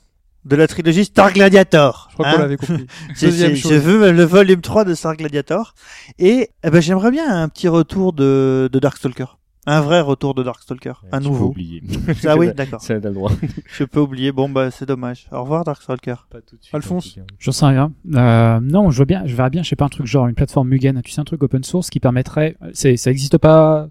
de 0.44 0.56
la 0.56 0.66
trilogie 0.66 1.04
Star 1.04 1.32
Gladiator. 1.32 2.08
Je 2.10 2.14
crois 2.14 2.28
hein. 2.28 2.32
qu'on 2.34 2.38
l'avait 2.40 2.56
compris. 2.56 2.86
Deuxième 3.20 3.56
chose. 3.56 3.72
Je 3.72 3.76
veux 3.76 4.12
le 4.12 4.24
volume 4.24 4.60
3 4.60 4.84
de 4.84 4.94
Star 4.94 5.16
Gladiator. 5.16 5.74
Et 6.18 6.50
eh 6.64 6.70
ben, 6.70 6.80
j'aimerais 6.80 7.10
bien 7.10 7.42
un 7.42 7.48
petit 7.48 7.68
retour 7.68 8.12
de, 8.12 8.68
de 8.72 8.78
Darkstalker. 8.78 9.36
Un 9.66 9.82
vrai 9.82 10.00
retour 10.00 10.34
de 10.34 10.42
Darkstalker. 10.42 10.94
Un 11.12 11.18
Tu 11.18 11.24
peux 11.24 11.30
nouveau. 11.30 11.46
oublier. 11.48 11.82
Ah 12.26 12.36
oui, 12.36 12.52
d'accord. 12.54 12.80
Ça, 12.80 12.94
le 12.94 13.00
droit. 13.00 13.30
Je 13.66 13.84
peux 13.84 14.00
oublier. 14.00 14.32
Bon, 14.32 14.48
bah, 14.48 14.70
c'est 14.70 14.86
dommage. 14.86 15.28
Au 15.30 15.42
revoir, 15.42 15.64
Darkstalker. 15.64 16.26
Pas 16.30 16.40
tout 16.40 16.56
de 16.56 16.62
suite. 16.62 16.74
Alphonse. 16.74 17.18
J'en 17.38 17.52
sais 17.52 17.66
rien. 17.66 17.92
Euh, 18.14 18.60
non, 18.60 18.90
je 18.90 18.96
vois 18.96 19.04
bien, 19.04 19.22
je 19.26 19.36
verrais 19.36 19.50
bien, 19.50 19.62
je 19.62 19.68
sais 19.68 19.76
pas, 19.76 19.84
un 19.84 19.88
truc 19.90 20.06
genre 20.06 20.26
une 20.26 20.34
plateforme 20.34 20.68
Mugen, 20.68 21.02
tu 21.02 21.12
sais, 21.12 21.20
un 21.20 21.24
truc 21.24 21.42
open 21.42 21.62
source 21.62 21.90
qui 21.90 22.00
permettrait, 22.00 22.56
c'est, 22.72 22.96
ça 22.96 23.10
existe 23.10 23.38
pas, 23.38 23.88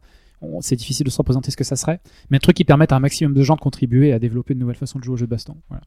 c'est 0.62 0.76
difficile 0.76 1.06
de 1.06 1.12
se 1.12 1.18
représenter 1.18 1.52
ce 1.52 1.58
que 1.58 1.64
ça 1.64 1.76
serait, 1.76 2.00
mais 2.30 2.38
un 2.38 2.40
truc 2.40 2.56
qui 2.56 2.66
permette 2.66 2.92
à 2.92 2.96
un 2.96 3.00
maximum 3.00 3.34
de 3.34 3.44
gens 3.44 3.56
de 3.56 3.62
contribuer 3.62 4.14
à 4.14 4.20
développer 4.20 4.54
de 4.54 4.60
nouvelles 4.60 4.76
façons 4.76 5.00
de 5.00 5.04
jouer 5.04 5.14
au 5.14 5.18
jeu 5.18 5.26
de 5.26 5.32
baston. 5.32 5.56
Voilà. 5.70 5.84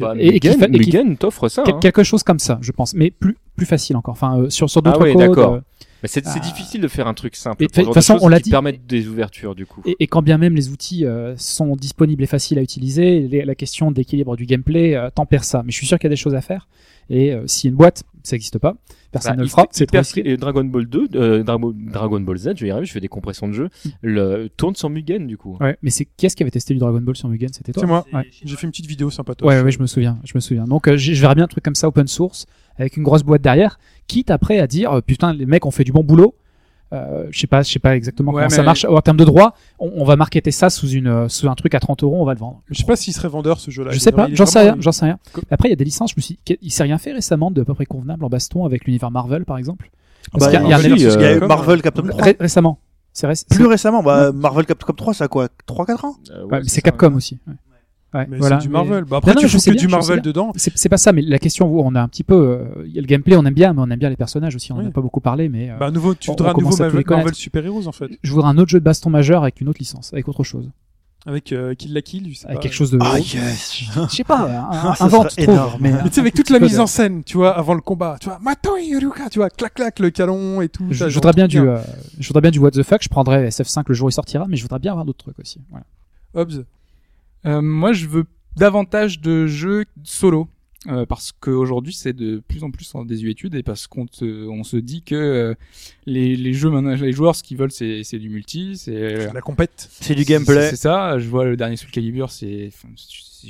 Bah, 0.00 0.14
Et- 0.18 0.32
Mugen, 0.68 1.12
et 1.12 1.16
t'offre 1.16 1.48
ça. 1.48 1.64
Hein. 1.66 1.78
Quelque 1.80 2.02
chose 2.02 2.22
comme 2.22 2.38
ça, 2.38 2.58
je 2.62 2.72
pense, 2.72 2.94
mais 2.94 3.10
plus, 3.10 3.36
plus 3.56 3.66
facile 3.66 3.96
encore. 3.96 4.12
Enfin, 4.12 4.38
euh, 4.38 4.50
sur, 4.50 4.68
sur 4.68 4.82
d'autres 4.82 5.08
Ah 5.10 5.14
d'accord. 5.18 5.54
euh, 5.54 5.60
Mais 6.02 6.08
c'est 6.08 6.24
c'est 6.26 6.38
Ah. 6.40 6.46
difficile 6.46 6.80
de 6.80 6.88
faire 6.88 7.06
un 7.06 7.14
truc 7.14 7.36
simple. 7.36 7.62
De 7.66 7.82
toute 7.82 7.92
façon, 7.94 8.18
on 8.22 8.28
l'a 8.28 8.40
dit- 8.40 8.50
permettent 8.50 8.86
des 8.86 9.06
ouvertures 9.08 9.54
du 9.54 9.66
coup. 9.66 9.82
Et, 9.86 9.96
et 10.00 10.06
quand 10.06 10.22
bien 10.22 10.38
même 10.38 10.54
les 10.54 10.70
outils 10.70 11.04
euh, 11.04 11.34
sont 11.36 11.76
disponibles 11.76 12.22
et 12.22 12.26
faciles 12.26 12.58
à 12.58 12.62
utiliser, 12.62 13.20
les- 13.28 13.44
la 13.44 13.54
question 13.54 13.90
d'équilibre 13.90 14.34
du 14.36 14.46
gameplay 14.46 14.94
euh, 14.94 15.10
tempère 15.10 15.44
ça. 15.44 15.62
Mais 15.64 15.72
je 15.72 15.76
suis 15.76 15.86
sûr 15.86 15.98
qu'il 15.98 16.06
y 16.08 16.10
a 16.12 16.14
des 16.14 16.16
choses 16.16 16.34
à 16.34 16.40
faire. 16.40 16.68
Et 17.10 17.34
si 17.46 17.68
une 17.68 17.74
boîte, 17.74 18.04
ça 18.22 18.36
n'existe 18.36 18.58
pas, 18.58 18.76
personne 19.12 19.32
Bah, 19.32 19.36
ne 19.38 19.42
le 19.42 19.48
fera, 19.48 19.66
c'est 19.70 19.86
trop 19.86 19.94
Hyper 19.96 20.00
risqué. 20.04 20.30
et 20.30 20.36
Dragon 20.36 20.64
Ball 20.64 20.86
2, 20.86 21.08
euh, 21.14 21.42
Dragon, 21.42 21.74
Dragon 21.74 22.20
Ball 22.20 22.36
Z, 22.36 22.52
je 22.56 22.62
vais 22.62 22.68
y 22.68 22.70
arriver, 22.70 22.86
je 22.86 22.92
fais 22.92 23.00
des 23.00 23.08
compressions 23.08 23.48
de 23.48 23.52
jeu, 23.52 23.68
le, 24.02 24.48
tourne 24.56 24.74
sur 24.74 24.90
Mugen 24.90 25.26
du 25.26 25.36
coup. 25.36 25.56
Ouais, 25.60 25.76
mais 25.82 25.90
c'est 25.90 26.06
qui 26.16 26.26
est-ce 26.26 26.36
qui 26.36 26.42
avait 26.42 26.50
testé 26.50 26.74
du 26.74 26.80
Dragon 26.80 27.00
Ball 27.00 27.16
sur 27.16 27.28
Mugen? 27.28 27.48
C'était 27.52 27.72
toi 27.72 27.80
C'est 27.82 27.86
moi. 27.86 28.06
Ouais. 28.12 28.26
J'ai 28.44 28.56
fait 28.56 28.66
une 28.66 28.70
petite 28.70 28.86
vidéo 28.86 29.10
sympatoche. 29.10 29.46
Ouais, 29.48 29.60
ouais, 29.62 29.70
je 29.70 29.80
me 29.80 29.86
souviens, 29.86 30.18
je 30.24 30.32
me 30.34 30.40
souviens. 30.40 30.64
Donc, 30.64 30.88
euh, 30.88 30.96
je 30.96 31.20
verrais 31.20 31.34
bien 31.34 31.44
un 31.44 31.48
truc 31.48 31.64
comme 31.64 31.74
ça, 31.74 31.88
open 31.88 32.06
source, 32.06 32.46
avec 32.76 32.96
une 32.96 33.02
grosse 33.02 33.22
boîte 33.22 33.42
derrière, 33.42 33.78
quitte 34.06 34.30
après 34.30 34.58
à 34.58 34.66
dire, 34.66 34.92
euh, 34.92 35.00
putain, 35.00 35.32
les 35.32 35.46
mecs 35.46 35.66
ont 35.66 35.70
fait 35.70 35.84
du 35.84 35.92
bon 35.92 36.02
boulot. 36.04 36.34
Euh, 36.92 37.26
je 37.30 37.38
sais 37.38 37.46
pas, 37.46 37.62
je 37.62 37.70
sais 37.70 37.78
pas 37.78 37.94
exactement 37.94 38.32
Ouais, 38.32 38.42
comment 38.42 38.50
ça 38.50 38.62
mais- 38.62 38.66
marche 38.66 38.84
en 38.84 39.00
termes 39.00 39.16
de 39.16 39.24
droit. 39.24 39.54
On, 39.78 39.92
on 39.96 40.04
va 40.04 40.16
marketer 40.16 40.50
ça 40.50 40.70
sous 40.70 40.88
une, 40.88 41.06
euh, 41.06 41.28
sous 41.28 41.48
un 41.48 41.54
truc 41.54 41.74
à 41.76 41.80
30 41.80 42.02
euros, 42.02 42.20
on 42.20 42.24
va 42.24 42.34
le 42.34 42.40
vendre. 42.40 42.62
Je 42.68 42.78
sais 42.78 42.84
pas 42.84 42.96
s'il 42.96 43.12
serait 43.14 43.28
vendeur 43.28 43.60
ce 43.60 43.70
jeu-là. 43.70 43.92
Je 43.92 43.98
sais 44.00 44.10
pas, 44.12 44.28
j'en 44.32 44.46
sais 44.46 44.60
rien, 44.60 44.76
j'en 44.80 44.90
sais 44.92 45.04
rien. 45.04 45.18
Après, 45.50 45.68
il 45.68 45.70
y 45.70 45.74
a 45.74 45.76
des 45.76 45.84
licences. 45.84 46.10
Je 46.10 46.16
me 46.16 46.22
suis, 46.22 46.38
dit, 46.44 46.58
il 46.60 46.72
s'est 46.72 46.82
rien 46.82 46.98
fait 46.98 47.12
récemment 47.12 47.50
de 47.52 47.60
à 47.62 47.64
peu 47.64 47.74
près 47.74 47.86
convenable 47.86 48.24
en 48.24 48.28
baston 48.28 48.64
avec 48.64 48.86
l'univers 48.86 49.10
Marvel, 49.12 49.44
par 49.44 49.56
exemple? 49.58 49.90
Parce 50.32 50.44
Bah, 50.46 50.50
qu'il 50.50 50.60
y 50.60 50.62
a- 50.62 50.66
il 50.66 50.70
y 50.70 50.74
a 50.74 50.96
il 50.96 51.00
y 51.00 51.06
a 51.06 51.32
eu 51.36 51.42
euh, 51.42 51.46
Marvel 51.46 51.80
Capcom 51.80 52.02
3. 52.08 52.22
Ré- 52.24 52.36
récemment. 52.40 52.78
Ré- 53.22 53.34
Plus 53.50 53.66
récemment, 53.66 54.02
bah, 54.02 54.32
Marvel 54.32 54.66
Capcom 54.66 54.92
3, 54.92 55.14
ça 55.14 55.24
a 55.24 55.28
quoi? 55.28 55.48
3-4 55.66 56.04
ans? 56.04 56.16
Euh, 56.30 56.44
ouais, 56.46 56.60
mais 56.60 56.68
c'est 56.68 56.80
Capcom 56.82 57.08
ouais. 57.10 57.14
aussi. 57.14 57.38
Ouais. 57.46 57.54
Ouais, 58.12 58.26
Mais 58.28 58.38
voilà, 58.38 58.58
c'est 58.58 58.62
du 58.66 58.68
mais- 58.68 58.72
Marvel. 58.72 59.04
Bah, 59.04 59.18
après, 59.18 59.30
Non, 59.30 59.34
non, 59.36 59.40
tu 59.42 59.46
je 59.48 59.52
fous 59.52 59.58
sais 59.60 59.70
que 59.70 59.76
bien, 59.76 59.86
du 59.86 59.90
Marvel 59.92 60.20
dedans. 60.20 60.52
C'est 60.56 60.72
c'est 60.76 60.88
pas 60.88 60.96
ça, 60.96 61.12
mais 61.12 61.22
la 61.22 61.38
question 61.38 61.68
où 61.68 61.80
on 61.80 61.94
a 61.94 62.00
un 62.02 62.08
petit 62.08 62.24
peu, 62.24 62.34
euh, 62.34 62.84
il 62.86 62.92
y 62.92 62.98
a 62.98 63.00
le 63.00 63.06
gameplay, 63.06 63.36
on 63.36 63.44
aime 63.46 63.54
bien, 63.54 63.72
mais 63.72 63.80
on 63.82 63.88
aime 63.90 63.98
bien 64.00 64.08
les 64.10 64.16
personnages 64.16 64.56
aussi. 64.56 64.72
On 64.72 64.78
Oui. 64.78 64.84
n'a 64.84 64.90
pas 64.90 65.00
beaucoup 65.00 65.20
parlé, 65.20 65.48
mais 65.48 65.70
euh, 65.70 65.76
Bah, 65.78 65.86
à 65.86 65.90
nouveau, 65.92 66.14
tu 66.16 66.28
voudrais 66.30 66.50
un 66.50 66.54
nouveau 66.54 66.76
Marvel, 66.76 67.34
Super 67.34 67.64
Heroes 67.64 67.86
en 67.86 67.92
fait. 67.92 68.10
je 68.22 68.32
voudrais 68.32 68.48
un 68.50 68.58
autre 68.58 68.70
jeu 68.70 68.80
de 68.80 68.84
baston 68.84 69.10
majeur 69.10 69.42
avec 69.42 69.60
une 69.60 69.68
autre 69.68 69.78
licence, 69.78 70.12
avec 70.12 70.26
autre 70.26 70.42
chose, 70.42 70.70
Avec 71.24 71.52
euh, 71.52 71.74
Kill 71.74 71.92
la 71.94 72.02
Kill, 72.02 72.28
je 72.32 72.38
sais 72.38 72.46
avec 72.46 72.56
pas. 72.56 72.62
quelque 72.62 72.72
chose 72.74 72.90
de. 72.90 72.98
Ah, 73.00 73.18
yes 73.20 73.84
Je 74.10 74.16
sais 74.16 74.24
pas, 74.24 74.40
un, 74.50 74.68
Ah, 74.72 74.96
invente, 75.04 75.28
trouve, 75.28 75.44
énorme. 75.48 75.78
mais, 75.80 75.92
Mais 75.92 76.02
tu 76.08 76.14
sais, 76.14 76.20
avec 76.20 76.34
toute 76.34 76.50
la 76.50 76.58
mise 76.58 76.74
de- 76.76 76.80
en 76.80 76.86
scène, 76.88 77.22
tu 77.22 77.36
vois, 77.36 77.56
avant 77.56 77.74
le 77.74 77.80
combat, 77.80 78.16
tu 78.20 78.28
vois, 78.28 78.40
Mato 78.42 78.76
Yuruka, 78.76 79.28
tu 79.30 79.38
vois, 79.38 79.50
clac 79.50 79.74
clac, 79.74 80.00
le 80.00 80.10
canon 80.10 80.62
et 80.62 80.68
tout. 80.68 80.86
Je, 80.90 80.98
ça, 80.98 81.04
je 81.04 81.10
genre, 81.10 81.22
voudrais 81.22 81.34
bien 81.34 81.46
du, 81.46 81.60
euh, 81.60 81.78
je 82.18 82.26
voudrais 82.26 82.40
bien 82.40 82.50
du 82.50 82.58
what 82.58 82.72
the 82.72 82.82
fuck. 82.82 83.02
Je 83.04 83.08
prendrais 83.08 83.46
SF5 83.50 83.84
le 83.86 83.94
jour 83.94 84.06
où 84.06 84.08
il 84.08 84.12
sortira, 84.12 84.46
mais 84.48 84.56
je 84.56 84.62
voudrais 84.62 84.80
bien 84.80 84.90
avoir 84.90 85.04
d'autres 85.04 85.22
trucs 85.22 85.38
aussi. 85.38 85.60
Voilà. 85.70 85.84
Hobbs. 86.34 86.64
Euh, 87.46 87.60
moi, 87.62 87.92
je 87.92 88.06
veux 88.06 88.24
davantage 88.56 89.20
de 89.20 89.46
jeux 89.46 89.84
solo. 90.04 90.48
Euh, 90.86 91.04
parce 91.04 91.30
qu'aujourd'hui 91.30 91.92
c'est 91.92 92.14
de 92.14 92.38
plus 92.48 92.64
en 92.64 92.70
plus 92.70 92.94
en 92.94 93.04
désuétude 93.04 93.54
et 93.54 93.62
parce 93.62 93.86
qu'on 93.86 94.06
te- 94.06 94.48
on 94.48 94.64
se 94.64 94.78
dit 94.78 95.02
que 95.02 95.14
euh, 95.14 95.54
les, 96.06 96.34
les 96.36 96.54
jeux 96.54 96.70
maintenant 96.70 96.94
les 96.94 97.12
joueurs 97.12 97.36
ce 97.36 97.42
qu'ils 97.42 97.58
veulent 97.58 97.70
c'est 97.70 98.00
c'est 98.02 98.18
du 98.18 98.30
multi 98.30 98.78
c'est 98.78 99.30
La 99.30 99.42
compète. 99.42 99.88
C'est 99.90 100.14
du 100.14 100.24
gameplay. 100.24 100.70
c'est 100.70 100.76
ça 100.76 101.18
je 101.18 101.28
vois 101.28 101.44
le 101.44 101.54
dernier 101.58 101.76
Soul 101.76 101.90
Calibur 101.90 102.30
c'est 102.30 102.70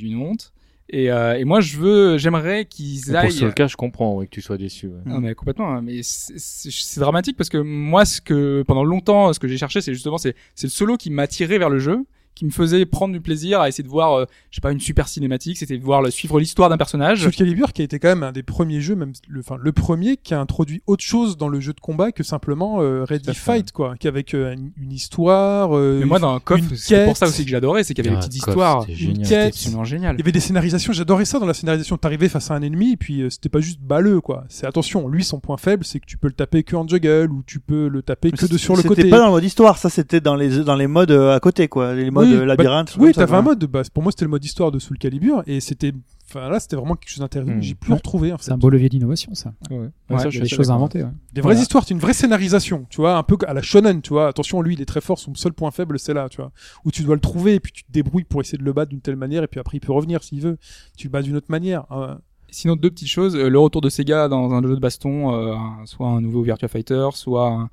une 0.02 0.16
honte 0.16 0.52
et, 0.88 1.12
euh, 1.12 1.38
et 1.38 1.44
moi 1.44 1.60
je 1.60 1.76
veux 1.78 2.18
j'aimerais 2.18 2.64
qu'ils 2.64 3.00
Pour 3.06 3.14
aillent 3.14 3.30
ce 3.30 3.44
cas, 3.46 3.68
je 3.68 3.76
comprends 3.76 4.16
ouais, 4.16 4.26
que 4.26 4.32
tu 4.32 4.42
sois 4.42 4.58
déçu. 4.58 4.88
ouais. 4.88 4.98
non 5.06 5.20
mais 5.20 5.36
complètement 5.36 5.72
hein, 5.72 5.82
mais 5.82 6.00
c'est- 6.02 6.98
dramatique 6.98 7.36
parce 7.36 7.48
que 7.48 7.58
moi 7.58 8.04
ce 8.06 8.20
que 8.20 8.64
pendant 8.66 8.82
longtemps 8.82 9.32
ce 9.32 9.38
que 9.38 9.46
j'ai 9.46 9.56
cherché 9.56 9.80
c'est 9.80 9.94
justement 9.94 10.18
c'est 10.18 10.34
c'est 10.56 10.66
le 10.66 10.72
solo 10.72 10.96
qui 10.96 11.10
m'a 11.10 11.28
tiré 11.28 11.58
vers 11.58 11.70
le 11.70 11.78
jeu 11.78 12.04
qui 12.40 12.46
me 12.46 12.50
faisait 12.50 12.86
prendre 12.86 13.12
du 13.12 13.20
plaisir 13.20 13.60
à 13.60 13.68
essayer 13.68 13.84
de 13.84 13.88
voir 13.90 14.14
euh, 14.14 14.24
je 14.50 14.54
sais 14.54 14.60
pas 14.62 14.72
une 14.72 14.80
super 14.80 15.08
cinématique 15.08 15.58
c'était 15.58 15.76
de 15.76 15.84
voir 15.84 16.00
le, 16.00 16.10
suivre 16.10 16.40
l'histoire 16.40 16.70
d'un 16.70 16.78
personnage 16.78 17.20
Soul 17.22 17.32
Calibur 17.32 17.74
qui 17.74 17.82
a 17.82 17.84
été 17.84 17.98
quand 17.98 18.08
même 18.08 18.22
un 18.22 18.32
des 18.32 18.42
premiers 18.42 18.80
jeux, 18.80 18.96
même 18.96 19.12
le, 19.28 19.40
enfin 19.40 19.58
le 19.60 19.72
premier 19.72 20.16
qui 20.16 20.32
a 20.32 20.40
introduit 20.40 20.80
autre 20.86 21.04
chose 21.04 21.36
dans 21.36 21.48
le 21.48 21.60
jeu 21.60 21.74
de 21.74 21.80
combat 21.80 22.12
que 22.12 22.22
simplement 22.22 22.78
euh, 22.80 23.04
Ready. 23.04 23.34
Fight 23.34 23.72
quoi, 23.72 23.94
qui 24.00 24.08
avec 24.08 24.32
euh, 24.32 24.54
une, 24.54 24.70
une 24.80 24.90
histoire. 24.90 25.76
euh, 25.76 25.98
mais 26.00 26.06
moi 26.06 26.18
dans 26.18 26.40
KOF 26.40 26.60
une 26.60 26.76
c'est 26.76 27.04
pour 27.04 27.16
ça 27.18 27.26
aussi 27.28 27.44
que 27.44 27.50
j'adorais 27.50 27.84
c'est 27.84 27.92
qu'il 27.92 28.06
y 28.06 28.08
avait 28.08 28.16
Ah, 28.16 28.20
des 28.22 28.26
petites 28.28 28.42
Coff, 28.42 28.52
histoires 28.54 28.86
une 28.88 29.18
quête. 29.18 29.24
c'était 29.26 29.36
absolument 29.42 29.84
génial 29.84 30.16
Il 30.16 30.20
y 30.20 30.22
avait 30.22 30.32
des 30.32 30.40
scénarisations, 30.40 30.94
j'adorais 30.94 31.26
ça 31.26 31.38
dans 31.38 31.46
la 31.46 31.52
scénarisation. 31.54 31.98
T'arrivais 31.98 32.30
face 32.30 32.50
à 32.50 32.54
un 32.54 32.62
ennemi 32.62 32.92
et 32.92 32.96
puis 32.96 33.20
euh, 33.20 33.28
c'était 33.28 33.50
pas 33.50 33.60
juste 33.60 33.80
balleux 33.82 34.22
quoi. 34.22 34.44
C'est 34.48 34.66
attention, 34.66 35.08
lui 35.08 35.24
son 35.24 35.40
point 35.40 35.58
faible 35.58 35.84
c'est 35.84 36.00
que 36.00 36.06
tu 36.06 36.16
peux 36.16 36.28
le 36.28 36.32
taper 36.34 36.62
que 36.62 36.74
en 36.74 36.88
juggle 36.88 37.30
ou 37.32 37.42
tu 37.46 37.60
peux 37.60 37.88
le 37.88 38.00
taper 38.00 38.30
que 38.30 38.46
de 38.46 38.56
sur 38.56 38.76
le 38.76 38.82
côté. 38.82 39.02
C'était 39.02 39.10
pas 39.10 39.18
dans 39.18 39.26
le 39.26 39.32
mode 39.32 39.44
histoire, 39.44 39.76
ça 39.76 39.90
c'était 39.90 40.22
dans 40.22 40.36
les 40.36 40.60
dans 40.64 40.76
les 40.76 40.86
modes 40.86 41.10
à 41.10 41.38
côté 41.40 41.68
quoi, 41.68 41.94
les 41.94 42.10
modes 42.10 42.29
Oui, 42.32 42.38
bah, 42.38 42.46
labyrinthe. 42.46 42.96
Oui, 42.98 43.12
t'avais 43.12 43.34
un 43.36 43.42
mode 43.42 43.58
de 43.58 43.66
base. 43.66 43.88
Pour 43.90 44.02
moi, 44.02 44.12
c'était 44.12 44.24
le 44.24 44.30
mode 44.30 44.44
histoire 44.44 44.70
de 44.72 44.78
Soul 44.78 44.98
Calibur 44.98 45.42
et 45.46 45.60
c'était, 45.60 45.92
enfin 46.28 46.48
là, 46.48 46.60
c'était 46.60 46.76
vraiment 46.76 46.94
quelque 46.94 47.10
chose 47.10 47.20
d'intéressant. 47.20 47.52
Hmm. 47.52 47.62
J'ai 47.62 47.74
plus 47.74 47.90
Ouais. 47.90 47.96
retrouvé 47.96 48.32
en 48.32 48.38
fait. 48.38 48.44
C'est 48.44 48.52
un 48.52 48.58
beau 48.58 48.70
levier 48.70 48.88
d'innovation, 48.88 49.34
ça. 49.34 49.52
Ouais. 49.70 49.78
Ouais, 50.10 50.18
ça, 50.18 50.30
je 50.30 50.40
des 50.40 50.48
choses 50.48 50.70
à 50.70 50.74
inventer. 50.74 51.02
ouais. 51.02 51.08
Des 51.32 51.40
vraies 51.40 51.52
Voilà. 51.52 51.60
histoires, 51.60 51.84
c'est 51.86 51.94
une 51.94 52.00
vraie 52.00 52.12
scénarisation, 52.12 52.86
tu 52.90 52.98
vois, 53.00 53.16
un 53.16 53.22
peu 53.22 53.36
à 53.46 53.54
la 53.54 53.62
shonen, 53.62 54.02
tu 54.02 54.10
vois. 54.10 54.28
Attention, 54.28 54.62
lui, 54.62 54.74
il 54.74 54.80
est 54.80 54.86
très 54.86 55.00
fort, 55.00 55.18
son 55.18 55.34
seul 55.34 55.52
point 55.52 55.70
faible, 55.70 55.98
c'est 55.98 56.14
là, 56.14 56.28
tu 56.28 56.38
vois. 56.38 56.52
Où 56.84 56.90
tu 56.90 57.02
dois 57.02 57.14
le 57.14 57.20
trouver 57.20 57.54
et 57.54 57.60
puis 57.60 57.72
tu 57.72 57.84
te 57.84 57.92
débrouilles 57.92 58.24
pour 58.24 58.40
essayer 58.40 58.58
de 58.58 58.64
le 58.64 58.72
battre 58.72 58.90
d'une 58.90 59.00
telle 59.00 59.16
manière 59.16 59.42
et 59.42 59.48
puis 59.48 59.60
après 59.60 59.76
il 59.78 59.80
peut 59.80 59.92
revenir 59.92 60.22
s'il 60.22 60.40
veut. 60.40 60.56
Tu 60.96 61.06
le 61.08 61.12
bats 61.12 61.22
d'une 61.22 61.36
autre 61.36 61.50
manière. 61.50 61.84
hein. 61.90 62.18
Sinon, 62.52 62.74
deux 62.74 62.90
petites 62.90 63.06
choses. 63.08 63.36
Euh, 63.36 63.48
Le 63.48 63.58
retour 63.60 63.80
de 63.80 63.88
Sega 63.88 64.26
dans 64.26 64.52
un 64.52 64.60
jeu 64.62 64.74
de 64.74 64.80
baston, 64.80 65.32
euh, 65.34 65.54
soit 65.84 66.08
un 66.08 66.20
nouveau 66.20 66.42
Virtua 66.42 66.66
Fighter, 66.66 67.08
soit 67.14 67.46
un, 67.48 67.70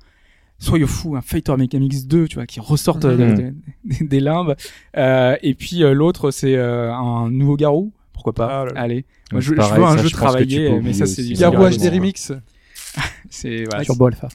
soyez 0.58 0.86
fou, 0.86 1.16
un 1.16 1.20
Fighter 1.20 1.56
Mechanics 1.56 2.06
2, 2.06 2.28
tu 2.28 2.34
vois, 2.36 2.46
qui 2.46 2.60
ressortent 2.60 3.04
Mhm. 3.04 3.34
de- 3.34 3.42
de- 4.00 4.06
des 4.06 4.20
limbes. 4.20 4.54
Euh, 4.96 5.36
et 5.42 5.54
puis 5.54 5.82
euh, 5.84 5.92
l'autre, 5.94 6.30
c'est 6.30 6.56
euh, 6.56 6.92
un 6.92 7.30
nouveau 7.30 7.56
Garou. 7.56 7.92
Pourquoi 8.12 8.32
pas 8.32 8.62
Ah 8.62 8.64
là 8.66 8.72
là. 8.72 8.80
Allez, 8.80 9.04
moi 9.30 9.40
je, 9.40 9.50
je 9.50 9.54
pareil, 9.54 9.78
veux 9.80 9.84
un 9.86 9.96
ça, 9.96 10.02
jeu 10.02 10.08
je 10.08 10.12
travaillé, 10.14 10.80
mais 10.80 10.92
ça 10.92 11.06
c'est 11.06 11.22
du 11.22 11.34
Garou 11.34 11.58
Garou, 11.62 11.70
HD. 11.76 11.88
Remix. 11.88 12.32
c'est 13.30 13.64
voilà, 13.64 13.84
Turbo 13.84 14.06
Alpha. 14.06 14.28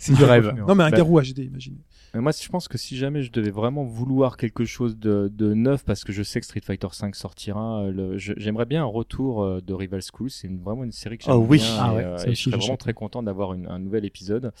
c'est 0.00 0.12
du 0.14 0.24
rêve. 0.24 0.54
Non, 0.66 0.74
mais 0.74 0.84
un 0.84 0.90
Bah, 0.90 0.96
Garou 0.96 1.20
HD, 1.20 1.38
imagine. 1.44 1.76
Mais 2.14 2.20
moi, 2.20 2.32
je 2.32 2.48
pense 2.48 2.68
que 2.68 2.78
si 2.78 2.96
jamais 2.96 3.22
je 3.22 3.30
devais 3.30 3.50
vraiment 3.50 3.84
vouloir 3.84 4.36
quelque 4.36 4.64
chose 4.64 4.98
de, 4.98 5.30
de 5.32 5.52
neuf, 5.54 5.84
parce 5.84 6.04
que 6.04 6.12
je 6.12 6.22
sais 6.22 6.40
que 6.40 6.46
Street 6.46 6.62
Fighter 6.64 6.86
V 7.00 7.10
sortira, 7.12 7.82
euh, 7.82 8.14
j'aimerais 8.16 8.64
bien 8.64 8.82
un 8.82 8.86
retour 8.86 9.42
euh, 9.42 9.60
de 9.60 9.74
Rival 9.74 10.00
School. 10.02 10.30
C'est 10.30 10.48
vraiment 10.48 10.84
une 10.84 10.92
série 10.92 11.18
que 11.18 11.24
j'aime 11.24 11.34
Oh 11.34 11.44
oui. 11.48 11.58
bien. 11.58 11.66
Ah 11.78 11.92
et, 11.92 11.96
ouais, 11.96 12.04
euh, 12.04 12.24
et 12.26 12.34
je 12.34 12.42
serais 12.44 12.56
vraiment 12.56 12.76
très 12.76 12.94
content 12.94 13.22
d'avoir 13.22 13.52
un 13.52 13.78
nouvel 13.78 14.04
épisode. 14.04 14.52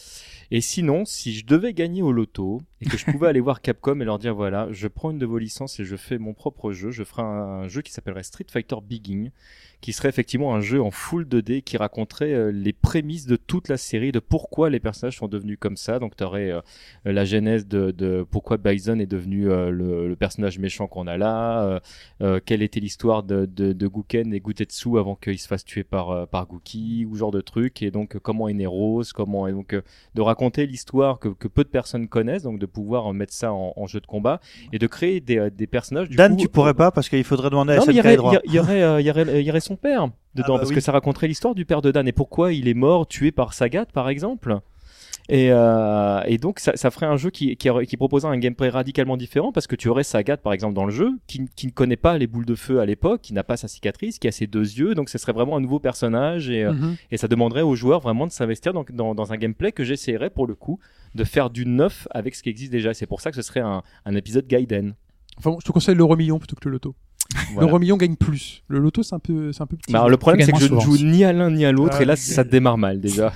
Et 0.50 0.60
sinon, 0.60 1.04
si 1.04 1.32
je 1.32 1.46
devais 1.46 1.72
gagner 1.72 2.02
au 2.02 2.12
loto 2.12 2.60
et 2.80 2.86
que 2.86 2.98
je 2.98 3.04
pouvais 3.06 3.28
aller 3.28 3.40
voir 3.40 3.62
Capcom 3.62 3.98
et 4.00 4.04
leur 4.04 4.18
dire 4.18 4.34
voilà, 4.34 4.68
je 4.72 4.86
prends 4.88 5.10
une 5.10 5.18
de 5.18 5.26
vos 5.26 5.38
licences 5.38 5.80
et 5.80 5.84
je 5.84 5.96
fais 5.96 6.18
mon 6.18 6.34
propre 6.34 6.72
jeu, 6.72 6.90
je 6.90 7.02
ferai 7.02 7.22
un, 7.22 7.26
un 7.62 7.68
jeu 7.68 7.82
qui 7.82 7.92
s'appellerait 7.92 8.22
Street 8.24 8.46
Fighter 8.50 8.76
Begin 8.82 9.30
qui 9.80 9.92
serait 9.92 10.08
effectivement 10.08 10.54
un 10.54 10.60
jeu 10.60 10.82
en 10.82 10.90
full 10.90 11.24
2D 11.24 11.62
qui 11.62 11.76
raconterait 11.76 12.32
euh, 12.32 12.50
les 12.50 12.72
prémices 12.72 13.26
de 13.26 13.36
toute 13.36 13.68
la 13.68 13.76
série, 13.76 14.12
de 14.12 14.18
pourquoi 14.18 14.70
les 14.70 14.80
personnages 14.80 15.16
sont 15.18 15.28
devenus 15.28 15.56
comme 15.60 15.76
ça. 15.76 15.98
Donc 15.98 16.16
tu 16.16 16.24
aurais 16.24 16.52
la 17.04 17.24
genèse 17.24 17.66
de, 17.66 17.90
de 17.90 18.26
pourquoi 18.30 18.56
Bison 18.56 18.98
est 18.98 19.06
devenu 19.06 19.50
euh, 19.50 19.70
le, 19.70 20.08
le 20.08 20.16
personnage 20.16 20.58
méchant 20.58 20.86
qu'on 20.86 21.06
a 21.06 21.16
là, 21.16 21.62
euh, 21.64 21.80
euh, 22.22 22.40
quelle 22.44 22.62
était 22.62 22.80
l'histoire 22.80 23.22
de, 23.22 23.46
de, 23.46 23.72
de 23.72 23.86
Guken 23.86 24.32
et 24.34 24.40
Gutetsu 24.40 24.98
avant 24.98 25.14
qu'il 25.14 25.38
se 25.38 25.46
fasse 25.46 25.64
tuer 25.64 25.84
par, 25.84 26.10
euh, 26.10 26.26
par 26.26 26.46
Guki, 26.46 27.06
ou 27.08 27.16
genre 27.16 27.30
de 27.30 27.40
truc, 27.40 27.82
et 27.82 27.90
donc 27.90 28.16
euh, 28.16 28.18
comment 28.20 28.48
est 28.48 28.54
né 28.54 28.66
Rose, 28.66 29.12
comment 29.12 29.46
et 29.46 29.52
donc 29.52 29.72
euh, 29.74 29.82
de 30.14 30.22
raconter 30.22 30.66
l'histoire 30.66 31.18
que, 31.18 31.28
que 31.28 31.48
peu 31.48 31.64
de 31.64 31.68
personnes 31.68 32.08
connaissent, 32.08 32.42
donc 32.42 32.58
de 32.58 32.66
pouvoir 32.66 33.12
mettre 33.12 33.32
ça 33.32 33.52
en, 33.52 33.72
en 33.76 33.86
jeu 33.86 34.00
de 34.00 34.06
combat 34.06 34.40
et 34.72 34.78
de 34.78 34.86
créer 34.86 35.20
des, 35.20 35.38
euh, 35.38 35.50
des 35.50 35.66
personnages. 35.66 36.08
Du 36.08 36.16
Dan, 36.16 36.34
coup, 36.34 36.42
tu 36.42 36.48
pourrais 36.48 36.74
pas 36.74 36.90
parce 36.90 37.08
qu'il 37.08 37.24
faudrait 37.24 37.50
demander 37.50 37.74
à 37.74 37.76
non, 37.76 37.84
mais 37.86 37.94
il 37.94 37.96
y 37.96 38.00
SNK 38.00 38.20
aurait, 38.20 38.40
il 38.44 38.52
y 38.54 38.58
aurait, 38.58 38.82
euh, 38.82 39.00
il 39.00 39.06
y 39.06 39.10
aurait, 39.10 39.40
il 39.40 39.46
y 39.46 39.50
aurait 39.50 39.60
son 39.68 39.76
père 39.76 40.08
dedans, 40.34 40.54
bah 40.54 40.58
parce 40.60 40.70
oui. 40.70 40.74
que 40.74 40.80
ça 40.80 40.92
raconterait 40.92 41.28
l'histoire 41.28 41.54
du 41.54 41.64
père 41.64 41.82
de 41.82 41.90
Dan 41.90 42.06
et 42.08 42.12
pourquoi 42.12 42.52
il 42.52 42.66
est 42.68 42.74
mort, 42.74 43.06
tué 43.06 43.30
par 43.32 43.52
Sagat, 43.54 43.86
par 43.86 44.08
exemple. 44.08 44.58
Et, 45.30 45.48
euh, 45.52 46.22
et 46.26 46.38
donc 46.38 46.58
ça, 46.58 46.72
ça 46.74 46.90
ferait 46.90 47.04
un 47.04 47.18
jeu 47.18 47.28
qui, 47.28 47.54
qui, 47.56 47.68
aurait- 47.68 47.84
qui 47.86 47.98
proposerait 47.98 48.32
un 48.32 48.38
gameplay 48.38 48.70
radicalement 48.70 49.18
différent 49.18 49.52
parce 49.52 49.66
que 49.66 49.76
tu 49.76 49.88
aurais 49.90 50.02
Sagat 50.04 50.38
par 50.38 50.54
exemple 50.54 50.72
dans 50.74 50.86
le 50.86 50.90
jeu 50.90 51.10
qui, 51.26 51.46
qui 51.54 51.66
ne 51.66 51.72
connaît 51.72 51.96
pas 51.98 52.16
les 52.16 52.26
boules 52.26 52.46
de 52.46 52.54
feu 52.54 52.80
à 52.80 52.86
l'époque, 52.86 53.20
qui 53.20 53.34
n'a 53.34 53.44
pas 53.44 53.58
sa 53.58 53.68
cicatrice, 53.68 54.18
qui 54.18 54.26
a 54.26 54.32
ses 54.32 54.46
deux 54.46 54.62
yeux, 54.62 54.94
donc 54.94 55.10
ce 55.10 55.18
serait 55.18 55.34
vraiment 55.34 55.56
un 55.56 55.60
nouveau 55.60 55.80
personnage 55.80 56.48
et, 56.48 56.64
euh, 56.64 56.72
Mhm. 56.72 56.96
et 57.10 57.18
ça 57.18 57.28
demanderait 57.28 57.60
aux 57.60 57.74
joueurs 57.74 58.00
vraiment 58.00 58.26
de 58.26 58.32
s'investir 58.32 58.72
dans, 58.72 58.84
dans, 58.90 59.14
dans 59.14 59.30
un 59.32 59.36
gameplay 59.36 59.70
que 59.70 59.84
j'essayerais 59.84 60.30
pour 60.30 60.46
le 60.46 60.54
coup 60.54 60.78
de 61.14 61.24
faire 61.24 61.50
du 61.50 61.66
neuf 61.66 62.08
avec 62.10 62.34
ce 62.34 62.42
qui 62.42 62.48
existe 62.48 62.72
déjà. 62.72 62.94
C'est 62.94 63.06
pour 63.06 63.20
ça 63.20 63.28
que 63.30 63.36
ce 63.36 63.42
serait 63.42 63.60
un, 63.60 63.82
un 64.06 64.14
épisode 64.14 64.46
Gaiden. 64.46 64.94
Enfin, 65.36 65.50
bon, 65.50 65.58
je 65.60 65.66
te 65.66 65.72
conseille 65.72 65.94
l'euro 65.94 66.16
million 66.16 66.38
plutôt 66.38 66.56
que 66.56 66.64
le 66.66 66.72
loto. 66.72 66.94
Voilà. 67.52 67.66
L'euro 67.66 67.78
million 67.78 67.96
gagne 67.96 68.16
plus. 68.16 68.62
Le 68.68 68.78
loto, 68.78 69.02
c'est 69.02 69.14
un 69.14 69.18
peu, 69.18 69.52
c'est 69.52 69.62
un 69.62 69.66
peu 69.66 69.76
petit. 69.76 69.92
Bah, 69.92 69.98
alors, 70.00 70.10
le 70.10 70.16
problème, 70.16 70.44
c'est 70.46 70.52
que 70.52 70.60
je 70.60 70.72
ne 70.72 70.80
joue 70.80 70.96
ni 70.98 71.24
à 71.24 71.32
l'un 71.32 71.50
ni 71.50 71.64
à 71.64 71.72
l'autre, 71.72 71.96
Ah, 71.98 72.02
et 72.02 72.04
là, 72.06 72.16
ça 72.16 72.44
démarre 72.44 72.78
mal 72.78 73.00
déjà. 73.00 73.34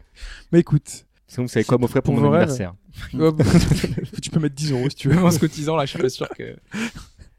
Mais 0.52 0.60
écoute, 0.60 1.06
Sinon, 1.26 1.46
vous 1.46 1.48
savez 1.48 1.64
quoi 1.64 1.78
m'offrir 1.78 2.02
pour 2.02 2.14
Pour 2.14 2.22
mon 2.22 2.28
vos 2.28 2.34
rêves. 2.34 2.42
anniversaire 2.48 2.74
hop, 3.18 3.42
tu 4.22 4.30
peux 4.30 4.38
mettre 4.40 4.54
10 4.54 4.70
euros 4.72 4.88
si 4.88 4.96
tu 4.96 5.08
veux. 5.08 5.18
En 5.22 5.30
se 5.30 5.38
cotisant 5.40 5.74
là, 5.76 5.84
je 5.84 5.90
suis 5.90 5.98
pas 5.98 6.08
sûr 6.08 6.28
que. 6.28 6.56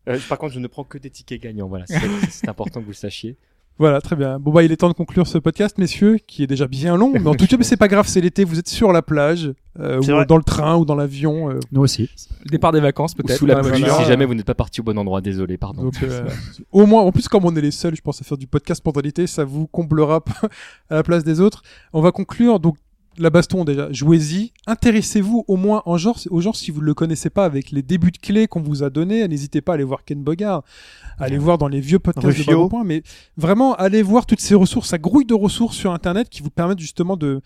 Euh, 0.09 0.19
Par 0.27 0.37
contre, 0.37 0.53
je 0.53 0.59
ne 0.59 0.67
prends 0.67 0.83
que 0.83 0.97
des 0.97 1.09
tickets 1.09 1.41
gagnants. 1.41 1.67
Voilà, 1.67 1.85
c'est 2.29 2.49
important 2.49 2.81
que 2.81 2.85
vous 2.85 2.91
le 2.91 2.95
sachiez. 2.95 3.37
Voilà, 3.77 3.99
très 3.99 4.15
bien. 4.15 4.39
Bon 4.39 4.51
bah 4.53 4.63
il 4.63 4.71
est 4.71 4.77
temps 4.77 4.87
de 4.87 4.93
conclure 4.93 5.27
ce 5.27 5.37
podcast, 5.37 5.77
messieurs, 5.77 6.17
qui 6.25 6.43
est 6.43 6.47
déjà 6.47 6.65
bien 6.67 6.95
long, 6.95 7.11
mais 7.13 7.27
en 7.27 7.35
tout 7.35 7.45
cas, 7.45 7.57
mais 7.57 7.65
c'est 7.65 7.75
pas 7.75 7.89
grave, 7.89 8.07
c'est 8.07 8.21
l'été, 8.21 8.45
vous 8.45 8.57
êtes 8.57 8.69
sur 8.69 8.93
la 8.93 9.01
plage, 9.01 9.51
euh, 9.81 9.99
ou 9.99 10.03
vrai. 10.03 10.25
dans 10.25 10.37
le 10.37 10.43
train, 10.43 10.77
ou 10.77 10.85
dans 10.85 10.95
l'avion. 10.95 11.49
euh, 11.51 11.59
Nous 11.73 11.81
aussi. 11.81 12.09
Le 12.45 12.51
départ 12.51 12.71
des 12.71 12.79
vacances 12.79 13.13
peut-être. 13.13 13.37
sous 13.37 13.45
la 13.45 13.59
pluie, 13.59 13.79
voiture. 13.81 13.97
si 13.97 14.05
jamais 14.05 14.23
vous 14.23 14.33
n'êtes 14.33 14.45
pas 14.45 14.53
parti 14.55 14.79
au 14.79 14.83
bon 14.85 14.97
endroit. 14.97 15.19
Désolé, 15.19 15.57
pardon. 15.57 15.83
donc 15.83 15.95
euh, 16.03 16.25
au 16.71 16.85
moins, 16.85 17.01
en 17.01 17.11
plus 17.11 17.27
comme 17.27 17.43
on 17.43 17.53
est 17.55 17.61
les 17.61 17.71
seuls, 17.71 17.95
je 17.95 18.01
pense 18.01 18.21
à 18.21 18.23
faire 18.23 18.37
du 18.37 18.47
podcast 18.47 18.81
pendant 18.81 19.01
l'été, 19.01 19.27
ça 19.27 19.43
vous 19.43 19.67
comblera 19.67 20.23
à 20.89 20.95
la 20.95 21.03
place 21.03 21.25
des 21.25 21.41
autres. 21.41 21.61
On 21.91 21.99
va 22.01 22.11
conclure. 22.13 22.61
Donc 22.61 22.77
la 23.17 23.29
baston 23.29 23.65
déjà, 23.65 23.91
jouez-y. 23.91 24.51
Intéressez-vous 24.67 25.45
au 25.47 25.55
moins 25.55 25.81
en 25.85 25.97
genre, 25.97 26.19
au 26.29 26.41
genre 26.41 26.55
si 26.55 26.71
vous 26.71 26.81
ne 26.81 26.85
le 26.85 26.93
connaissez 26.93 27.29
pas 27.29 27.45
avec 27.45 27.71
les 27.71 27.81
débuts 27.81 28.11
de 28.11 28.17
clés 28.17 28.47
qu'on 28.47 28.61
vous 28.61 28.83
a 28.83 28.89
donnés. 28.89 29.27
N'hésitez 29.27 29.61
pas 29.61 29.73
à 29.73 29.75
aller 29.75 29.83
voir 29.83 30.03
Ken 30.03 30.23
Bogard, 30.23 30.63
allez 31.19 31.37
voir 31.37 31.57
dans 31.57 31.67
les 31.67 31.79
vieux 31.79 31.99
podcasts 31.99 32.37
de 32.47 32.67
Point, 32.67 32.83
mais 32.83 33.03
vraiment 33.37 33.75
allez 33.75 34.01
voir 34.01 34.25
toutes 34.25 34.41
ces 34.41 34.55
ressources, 34.55 34.89
ça 34.89 34.97
grouille 34.97 35.25
de 35.25 35.33
ressources 35.33 35.75
sur 35.75 35.91
Internet 35.91 36.29
qui 36.29 36.41
vous 36.41 36.49
permettent 36.49 36.79
justement 36.79 37.17
de 37.17 37.41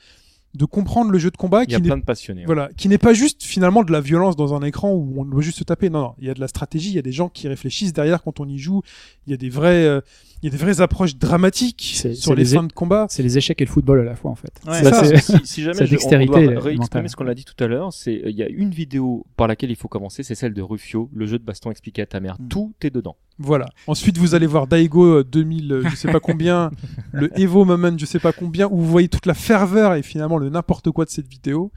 de 0.56 0.66
comprendre 0.66 1.12
le 1.12 1.20
jeu 1.20 1.30
de 1.30 1.38
combat 1.38 1.64
Il 1.64 1.72
y 1.72 1.76
a 1.76 1.78
qui 1.78 1.84
n'est 1.84 1.90
plein 1.90 1.98
de 1.98 2.04
passionnés. 2.04 2.42
ouais. 2.42 2.46
voilà, 2.48 2.70
qui 2.76 2.90
n'est 2.90 2.98
pas 2.98 3.14
juste 3.14 3.44
finalement 3.44 3.84
de 3.84 3.92
la 3.92 4.02
violence 4.02 4.36
dans 4.36 4.56
un 4.56 4.64
écran 4.64 4.92
où 4.92 5.14
on 5.22 5.26
doit 5.26 5.44
juste 5.44 5.60
se 5.60 5.64
taper. 5.64 5.92
Non, 5.92 6.00
non, 6.02 6.14
il 6.18 6.26
y 6.28 6.30
a 6.30 6.34
de 6.34 6.40
la 6.40 6.48
stratégie, 6.48 6.90
il 6.90 6.96
y 6.96 7.00
a 7.00 7.04
des 7.04 7.12
gens 7.12 7.30
qui 7.30 7.48
réfléchissent 7.48 7.94
derrière 7.94 8.24
quand 8.24 8.40
on 8.40 8.48
y 8.48 8.58
joue. 8.58 8.82
Il 9.28 9.32
y 9.32 9.34
a 9.36 9.38
des 9.38 9.50
vrais, 9.50 9.86
euh, 9.86 10.02
il 10.42 10.46
y 10.46 10.48
a 10.48 10.52
des 10.52 10.58
vraies 10.64 10.82
approches 10.82 11.16
dramatiques 11.18 12.04
sur 12.14 12.34
les 12.36 12.44
les- 12.44 12.56
fins 12.56 12.64
de 12.64 12.72
combat. 12.74 13.08
C'est 13.10 13.24
les 13.24 13.38
échecs 13.38 13.62
et 13.62 13.66
le 13.66 13.70
football 13.70 14.00
à 14.00 14.04
la 14.04 14.16
fois 14.16 14.32
en 14.32 14.36
fait. 14.36 14.54
Ouais. 14.68 14.80
C'est 14.84 14.90
ça. 14.90 15.04
c'est- 15.04 15.18
si, 15.18 15.38
si 15.46 15.62
jamais 15.64 15.86
je- 15.86 15.92
dextérité 15.92 16.32
on 16.36 16.52
doit 16.52 16.62
réexprimer 16.62 17.08
ce 17.10 17.16
qu'on 17.16 17.28
a 17.28 17.34
dit 17.36 17.46
tout 17.46 17.62
à 17.64 17.68
l'heure, 17.68 17.92
c'est 17.94 18.22
il 18.26 18.36
y 18.36 18.44
a 18.44 18.48
une 18.50 18.72
vidéo 18.72 19.26
par 19.38 19.48
laquelle 19.48 19.70
il 19.72 19.76
faut 19.76 19.88
commencer, 19.88 20.24
c'est 20.24 20.36
celle 20.36 20.54
de 20.54 20.62
Rufio, 20.62 21.10
le 21.14 21.26
jeu 21.26 21.40
de 21.40 21.44
baston 21.44 21.72
expliqué 21.72 22.02
à 22.02 22.06
ta 22.06 22.20
mère. 22.20 22.38
Mm. 22.40 22.48
Tout 22.48 22.74
est 22.82 22.90
dedans. 22.90 23.16
Voilà. 23.38 23.68
Ensuite, 23.88 24.18
vous 24.18 24.36
allez 24.36 24.48
voir 24.48 24.68
Daigo 24.68 25.20
euh, 25.20 25.24
2000, 25.24 25.72
euh, 25.72 25.90
je 25.90 25.96
sais 25.96 26.12
pas 26.12 26.20
combien, 26.20 26.72
le 27.14 27.30
Evo 27.40 27.64
Moment, 27.66 27.98
je 27.98 28.06
sais 28.06 28.20
pas 28.20 28.34
combien, 28.34 28.68
où 28.68 28.78
vous 28.78 28.86
voyez 28.88 29.08
toute 29.08 29.26
la 29.26 29.34
ferveur 29.34 29.94
et 29.94 30.02
finalement 30.04 30.38
le 30.38 30.50
n'importe 30.50 30.92
quoi 30.92 31.06
de 31.06 31.10
cette 31.10 31.28
vidéo. 31.28 31.72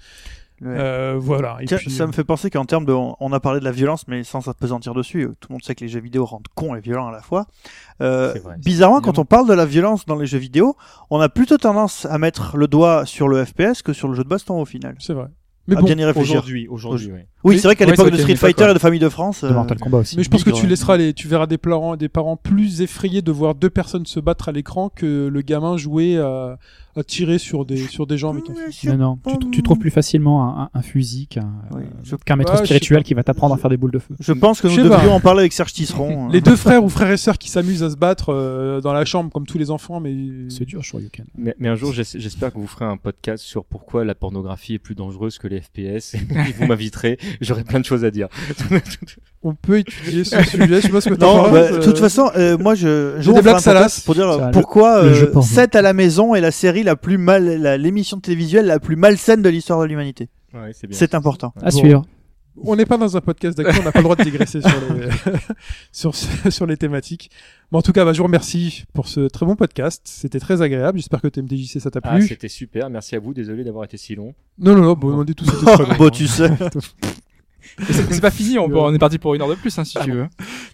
Ouais. 0.63 0.77
Euh, 0.79 1.17
voilà. 1.19 1.57
Et 1.61 1.65
Tiens, 1.67 1.77
puis, 1.79 1.91
ça 1.91 2.07
me 2.07 2.13
fait 2.13 2.23
penser 2.25 2.49
qu'en 2.49 2.65
termes 2.65 2.85
de, 2.85 2.93
on 2.93 3.33
a 3.33 3.41
parlé 3.41 3.59
de 3.59 3.65
la 3.65 3.73
violence, 3.73 4.07
mais 4.07 4.23
sans 4.23 4.41
s'apesantir 4.43 4.95
dessus. 4.95 5.23
euh, 5.25 5.35
Tout 5.41 5.49
le 5.51 5.55
monde 5.55 5.63
sait 5.65 5.75
que 5.75 5.81
les 5.83 5.89
jeux 5.89 6.01
vidéo 6.01 6.25
rendent 6.25 6.47
cons 6.55 6.75
et 6.77 6.81
violents 6.81 7.09
à 7.09 7.13
la 7.13 7.21
fois. 7.21 7.47
Euh, 8.01 8.35
vrai. 8.43 8.57
bizarrement, 8.59 9.01
quand 9.01 9.19
on 9.19 9.25
parle 9.25 9.49
de 9.49 9.55
la 9.55 9.67
violence 9.67 10.07
dans 10.07 10.17
les 10.17 10.27
jeux 10.27 10.39
vidéo, 10.39 10.77
on 11.11 11.21
a 11.21 11.29
plutôt 11.29 11.59
tendance 11.59 12.07
à 12.07 12.19
mettre 12.19 12.57
le 12.57 12.69
doigt 12.69 13.07
sur 13.07 13.29
le 13.29 13.45
FPS 13.45 13.83
que 13.83 13.93
sur 13.93 14.07
le 14.09 14.15
jeu 14.15 14.23
de 14.25 14.29
baston 14.29 14.61
au 14.61 14.65
final. 14.65 14.95
c'est 15.01 15.15
vrai. 15.15 15.27
Mais 15.69 15.77
à 15.77 15.81
bon, 15.81 15.87
bien 15.87 15.97
y 15.99 16.05
réfléchir. 16.05 16.33
Aujourd'hui, 16.37 16.67
aujourd'hui, 16.69 17.11
oui. 17.13 17.21
Oui, 17.45 17.55
Oui, 17.55 17.59
c'est 17.61 17.69
vrai 17.69 17.77
qu'à 17.77 17.85
ouais, 17.85 17.91
l'époque 17.93 18.11
de 18.11 18.17
Street 18.19 18.37
Fighter 18.37 18.69
et 18.71 18.75
de 18.75 18.79
Famille 18.79 19.01
de 19.01 19.09
France, 19.09 19.43
De 19.43 19.49
euh, 19.49 19.53
Mortal 19.53 19.79
Kombat 19.79 19.99
aussi. 19.99 20.17
Mais 20.17 20.23
je 20.23 20.31
pense 20.31 20.45
que 20.45 20.51
tu 20.51 20.67
laisseras 20.67 20.97
les, 20.97 21.13
tu 21.13 21.27
verras 21.29 21.47
des 21.47 21.59
parents, 21.59 21.97
des 21.97 22.09
parents 22.09 22.37
plus 22.37 22.81
effrayés 22.83 23.23
de 23.23 23.33
voir 23.33 23.55
deux 23.55 23.71
personnes 23.71 24.07
se 24.07 24.21
battre 24.21 24.49
à 24.49 24.53
l'écran 24.53 24.91
que 24.95 25.29
le 25.33 25.41
gamin 25.43 25.77
jouer 25.77 26.19
à, 26.19 26.59
à 26.95 27.03
tirer 27.03 27.39
sur 27.39 27.65
des, 27.65 27.79
sur 27.79 28.07
des 28.07 28.17
gens 28.19 28.31
avec 28.31 28.49
un 28.51 28.55
fusil. 28.55 28.89
Non, 28.89 28.97
non, 28.97 29.19
tu, 29.41 29.51
tu 29.51 29.63
trouves 29.63 29.79
plus 29.79 29.91
facilement 29.91 30.45
un, 30.45 30.63
un- 30.65 30.71
un 30.75 30.83
fusil 30.83 31.27
qu'un 31.27 31.51
Oui, 31.75 31.83
euh, 32.13 32.17
qu'un 32.25 32.37
maître 32.37 32.53
Ouais, 32.53 32.59
je 32.59 32.63
sais 32.63 32.67
spirituel 32.77 33.03
qui 33.03 33.15
va 33.15 33.23
t'apprendre 33.25 33.55
à 33.55 33.59
faire 33.59 33.71
des 33.71 33.77
boules 33.77 33.91
de 33.93 33.99
feu. 33.99 34.15
je 34.21 34.33
pense 34.33 34.61
que 34.61 34.69
Je 34.69 34.77
nous 34.77 34.83
sais 34.85 34.89
pas. 34.89 34.97
devrions 34.97 35.15
en 35.17 35.21
parler 35.21 35.41
avec 35.41 35.53
Serge 35.53 35.73
Tisseron. 35.73 36.29
Les 36.33 36.41
deux 36.41 36.55
frères 36.57 36.85
ou 36.85 36.89
frères 36.89 37.11
et 37.11 37.17
sœurs 37.17 37.39
qui 37.39 37.49
s'amusent 37.51 37.83
à 37.83 37.91
se 37.91 37.97
battre 37.97 38.27
euh, 38.33 38.81
dans 38.81 38.93
la 38.93 39.05
chambre 39.05 39.31
comme 39.33 39.47
tous 39.47 39.59
les 39.59 39.71
enfants, 39.71 39.99
mais 40.01 40.15
C'est 40.49 40.65
dur, 40.67 40.85
Shoryuken. 40.85 41.25
Mais, 41.37 41.55
mais 41.59 41.69
un 41.69 41.75
jour, 41.77 41.93
j'es- 41.93 42.19
j'espère 42.21 42.53
que 42.53 42.59
vous 42.59 42.67
ferez 42.67 42.85
un 42.85 42.97
podcast 42.99 43.43
sur 43.43 43.65
pourquoi 43.65 44.05
la 44.05 44.15
pornographie 44.15 44.75
est 44.75 44.79
plus 44.79 44.95
dangereuse 44.95 45.39
que 45.39 45.49
les 45.49 45.61
FPS. 45.61 46.15
Et 46.15 46.53
vous 46.59 46.67
m'inviterez, 46.67 47.19
j'aurai 47.41 47.65
plein 47.65 47.81
de 47.81 47.85
choses 47.85 48.05
à 48.05 48.11
dire. 48.11 48.29
on 49.43 49.55
peut 49.55 49.79
étudier 49.79 50.25
ce 50.25 50.43
sujet. 50.43 50.67
Je 50.77 50.81
sais 50.81 50.89
pas 50.89 51.01
ce 51.01 51.09
que 51.09 51.15
t'en 51.15 51.35
Non, 51.37 51.43
penses, 51.45 51.53
bah, 51.53 51.59
euh, 51.61 51.79
de 51.79 51.83
toute 51.85 51.99
façon, 51.99 52.31
euh, 52.37 52.57
moi, 52.59 52.75
je, 52.75 53.17
je 53.19 53.31
des 53.33 53.43
blagues 53.43 53.59
salaces. 53.59 54.01
pour 54.01 54.15
dire 54.15 54.33
Ça, 54.33 54.41
euh, 54.43 54.47
le- 54.47 54.53
pourquoi 54.53 55.03
le 55.03 55.09
euh, 55.11 55.33
porno. 55.33 55.47
7 55.49 55.75
à 55.77 55.83
la 55.83 55.93
maison 55.93 56.35
est 56.35 56.41
la 56.41 56.51
série 56.53 56.83
la 56.83 56.97
plus 56.97 57.19
mal, 57.19 57.63
l'émission 57.81 58.21
télévisuelle 58.21 58.67
la 58.67 58.79
plus 58.81 58.97
malsaine 58.97 59.43
de 59.43 59.49
l'histoire 59.49 59.81
de 59.81 59.87
l'humanité. 59.87 60.29
Ouais, 60.55 60.71
c'est 60.75 60.87
bien. 60.87 60.97
C'est 60.99 61.15
important. 61.15 61.53
À 61.63 61.71
Bon. 61.71 61.79
suivre. 61.79 62.05
on 62.65 62.77
n'est 62.77 62.85
pas 62.85 62.99
dans 62.99 63.17
un 63.17 63.21
podcast 63.23 63.57
d'actu, 63.57 63.81
on 63.81 63.85
n'a 63.85 63.93
pas 63.93 64.01
le 64.01 64.05
droit 64.05 64.15
de 64.17 64.23
digresser 64.23 64.61
sur 64.61 64.71
les, 64.95 65.09
sur, 65.93 66.15
ce- 66.15 66.51
sur 66.51 66.67
les 66.67 66.77
thématiques. 66.77 67.31
Mais 67.73 67.79
en 67.79 67.83
tout 67.83 67.93
cas, 67.93 68.05
bah, 68.05 68.13
je 68.13 68.19
vous 68.19 68.25
remercie 68.25 68.85
pour 68.93 69.09
ce 69.09 69.27
très 69.29 69.47
bon 69.47 69.57
podcast. 69.57 70.03
C'était 70.05 70.39
très 70.39 70.61
agréable. 70.61 70.99
J'espère 70.99 71.23
que 71.23 71.29
TMDJC 71.29 71.81
ça 71.81 71.91
t'a 71.91 72.01
Ah, 72.03 72.17
plu. 72.19 72.29
c'était 72.29 72.49
super. 72.49 72.91
Merci 72.91 73.17
à 73.17 73.19
vous. 73.19 73.33
Désolé 73.33 73.65
d'avoir 73.65 73.85
été 73.85 73.97
si 73.97 74.15
long. 74.15 74.35
non, 74.59 74.75
non, 74.75 74.83
non, 74.83 74.93
bon, 74.93 75.15
on 75.19 75.25
dit 75.25 75.35
tout 75.35 75.47
bon, 75.99 76.11
tu 76.11 76.27
sais. 76.29 76.51
C'est 77.91 78.21
pas 78.21 78.31
fini, 78.31 78.59
on, 78.59 78.69
peut- 78.69 78.77
on 78.77 78.93
est 78.95 78.99
parti 78.99 79.19
pour 79.19 79.35
une 79.35 79.43
heure 79.43 79.49
de 79.49 79.55
plus 79.55 79.77
hein, 79.79 79.85
si 79.85 79.99
tu 79.99 80.11
veux. 80.13 80.27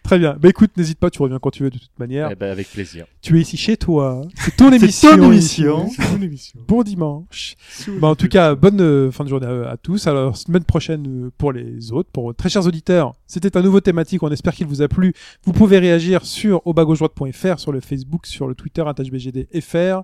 Très 0.03 0.19
bien. 0.19 0.37
Bah 0.41 0.49
écoute, 0.49 0.71
n'hésite 0.77 0.99
pas, 0.99 1.11
tu 1.11 1.21
reviens 1.23 1.39
quand 1.39 1.51
tu 1.51 1.63
veux 1.63 1.71
de 1.71 1.79
toute 1.79 1.99
manière. 1.99 2.29
Eh 2.31 2.35
ben, 2.35 2.51
avec 2.51 2.71
plaisir. 2.71 3.07
Tu 3.23 3.39
es 3.39 3.43
ici 3.43 3.57
chez 3.57 3.77
toi. 3.77 4.23
C'est 4.37 4.57
ton 4.57 4.71
émission. 4.73 5.17
ton 5.17 5.31
émission. 5.33 5.89
C'est 5.89 6.03
ton 6.17 6.23
émission. 6.23 6.61
Bon 6.67 6.83
dimanche. 6.83 7.55
Bah, 8.01 8.09
en 8.09 8.15
tout 8.17 8.29
cas, 8.29 8.55
bonne 8.55 8.81
euh, 8.81 9.11
fin 9.11 9.25
de 9.25 9.29
journée 9.29 9.47
à, 9.47 9.71
à 9.71 9.77
tous. 9.77 10.07
Alors, 10.07 10.37
semaine 10.37 10.65
prochaine 10.65 11.27
euh, 11.27 11.31
pour 11.39 11.53
les 11.53 11.93
autres, 11.93 12.11
pour 12.11 12.35
très 12.35 12.49
chers 12.49 12.67
auditeurs. 12.67 13.15
C'était 13.27 13.57
un 13.57 13.63
nouveau 13.63 13.81
thématique. 13.81 14.23
On 14.23 14.31
espère 14.31 14.55
qu'il 14.55 14.67
vous 14.67 14.83
a 14.83 14.89
plu. 14.89 15.13
Vous 15.45 15.53
pouvez 15.53 15.79
réagir 15.79 16.25
sur 16.25 16.67
aubagaujoie.fr, 16.67 17.59
sur 17.59 17.73
le 17.73 17.81
Facebook, 17.81 18.27
sur 18.27 18.47
le 18.49 18.55
Twitter, 18.55 18.83
HBGDFR. 18.83 20.03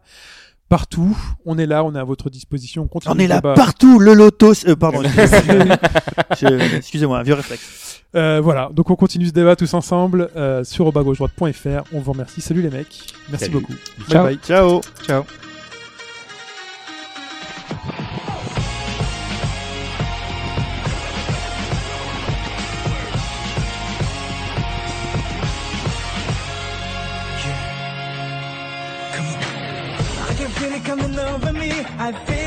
Partout. 0.75 1.17
On 1.47 1.57
est 1.57 1.67
là, 1.67 1.85
on 1.85 1.95
est 1.95 1.99
à 2.01 2.03
votre 2.03 2.31
disposition. 2.31 2.89
continue 2.89 3.15
On 3.15 3.19
est 3.21 3.29
là 3.29 3.41
partout, 3.41 4.01
le 4.01 4.13
loto. 4.13 4.53
euh, 4.67 4.75
pardon. 4.75 5.03
Je- 6.41 6.77
Excusez-moi, 6.77 7.21
un 7.21 7.23
vieux 7.23 7.35
réflexe. 7.35 8.03
Euh, 8.17 8.41
voilà. 8.43 8.71
Donc, 8.73 8.91
on 8.91 8.97
continue 8.97 9.27
ce 9.29 9.31
débat 9.33 9.55
tous 9.55 9.73
ensemble 9.75 10.31
euh, 10.35 10.65
sur 10.65 10.89
aubagaujoie.fr. 10.89 11.85
On 11.93 12.01
vous 12.01 12.11
remercie. 12.11 12.41
Salut 12.41 12.61
les 12.63 12.71
mecs. 12.71 13.07
Merci 13.31 13.45
Salut. 13.45 13.61
beaucoup. 13.61 13.75
Ciao. 14.11 14.25
Bye 14.25 14.35
bye. 14.35 14.39
Ciao. 14.45 14.81
Ciao. 15.07 15.25
I 31.87 32.13
feel 32.13 32.44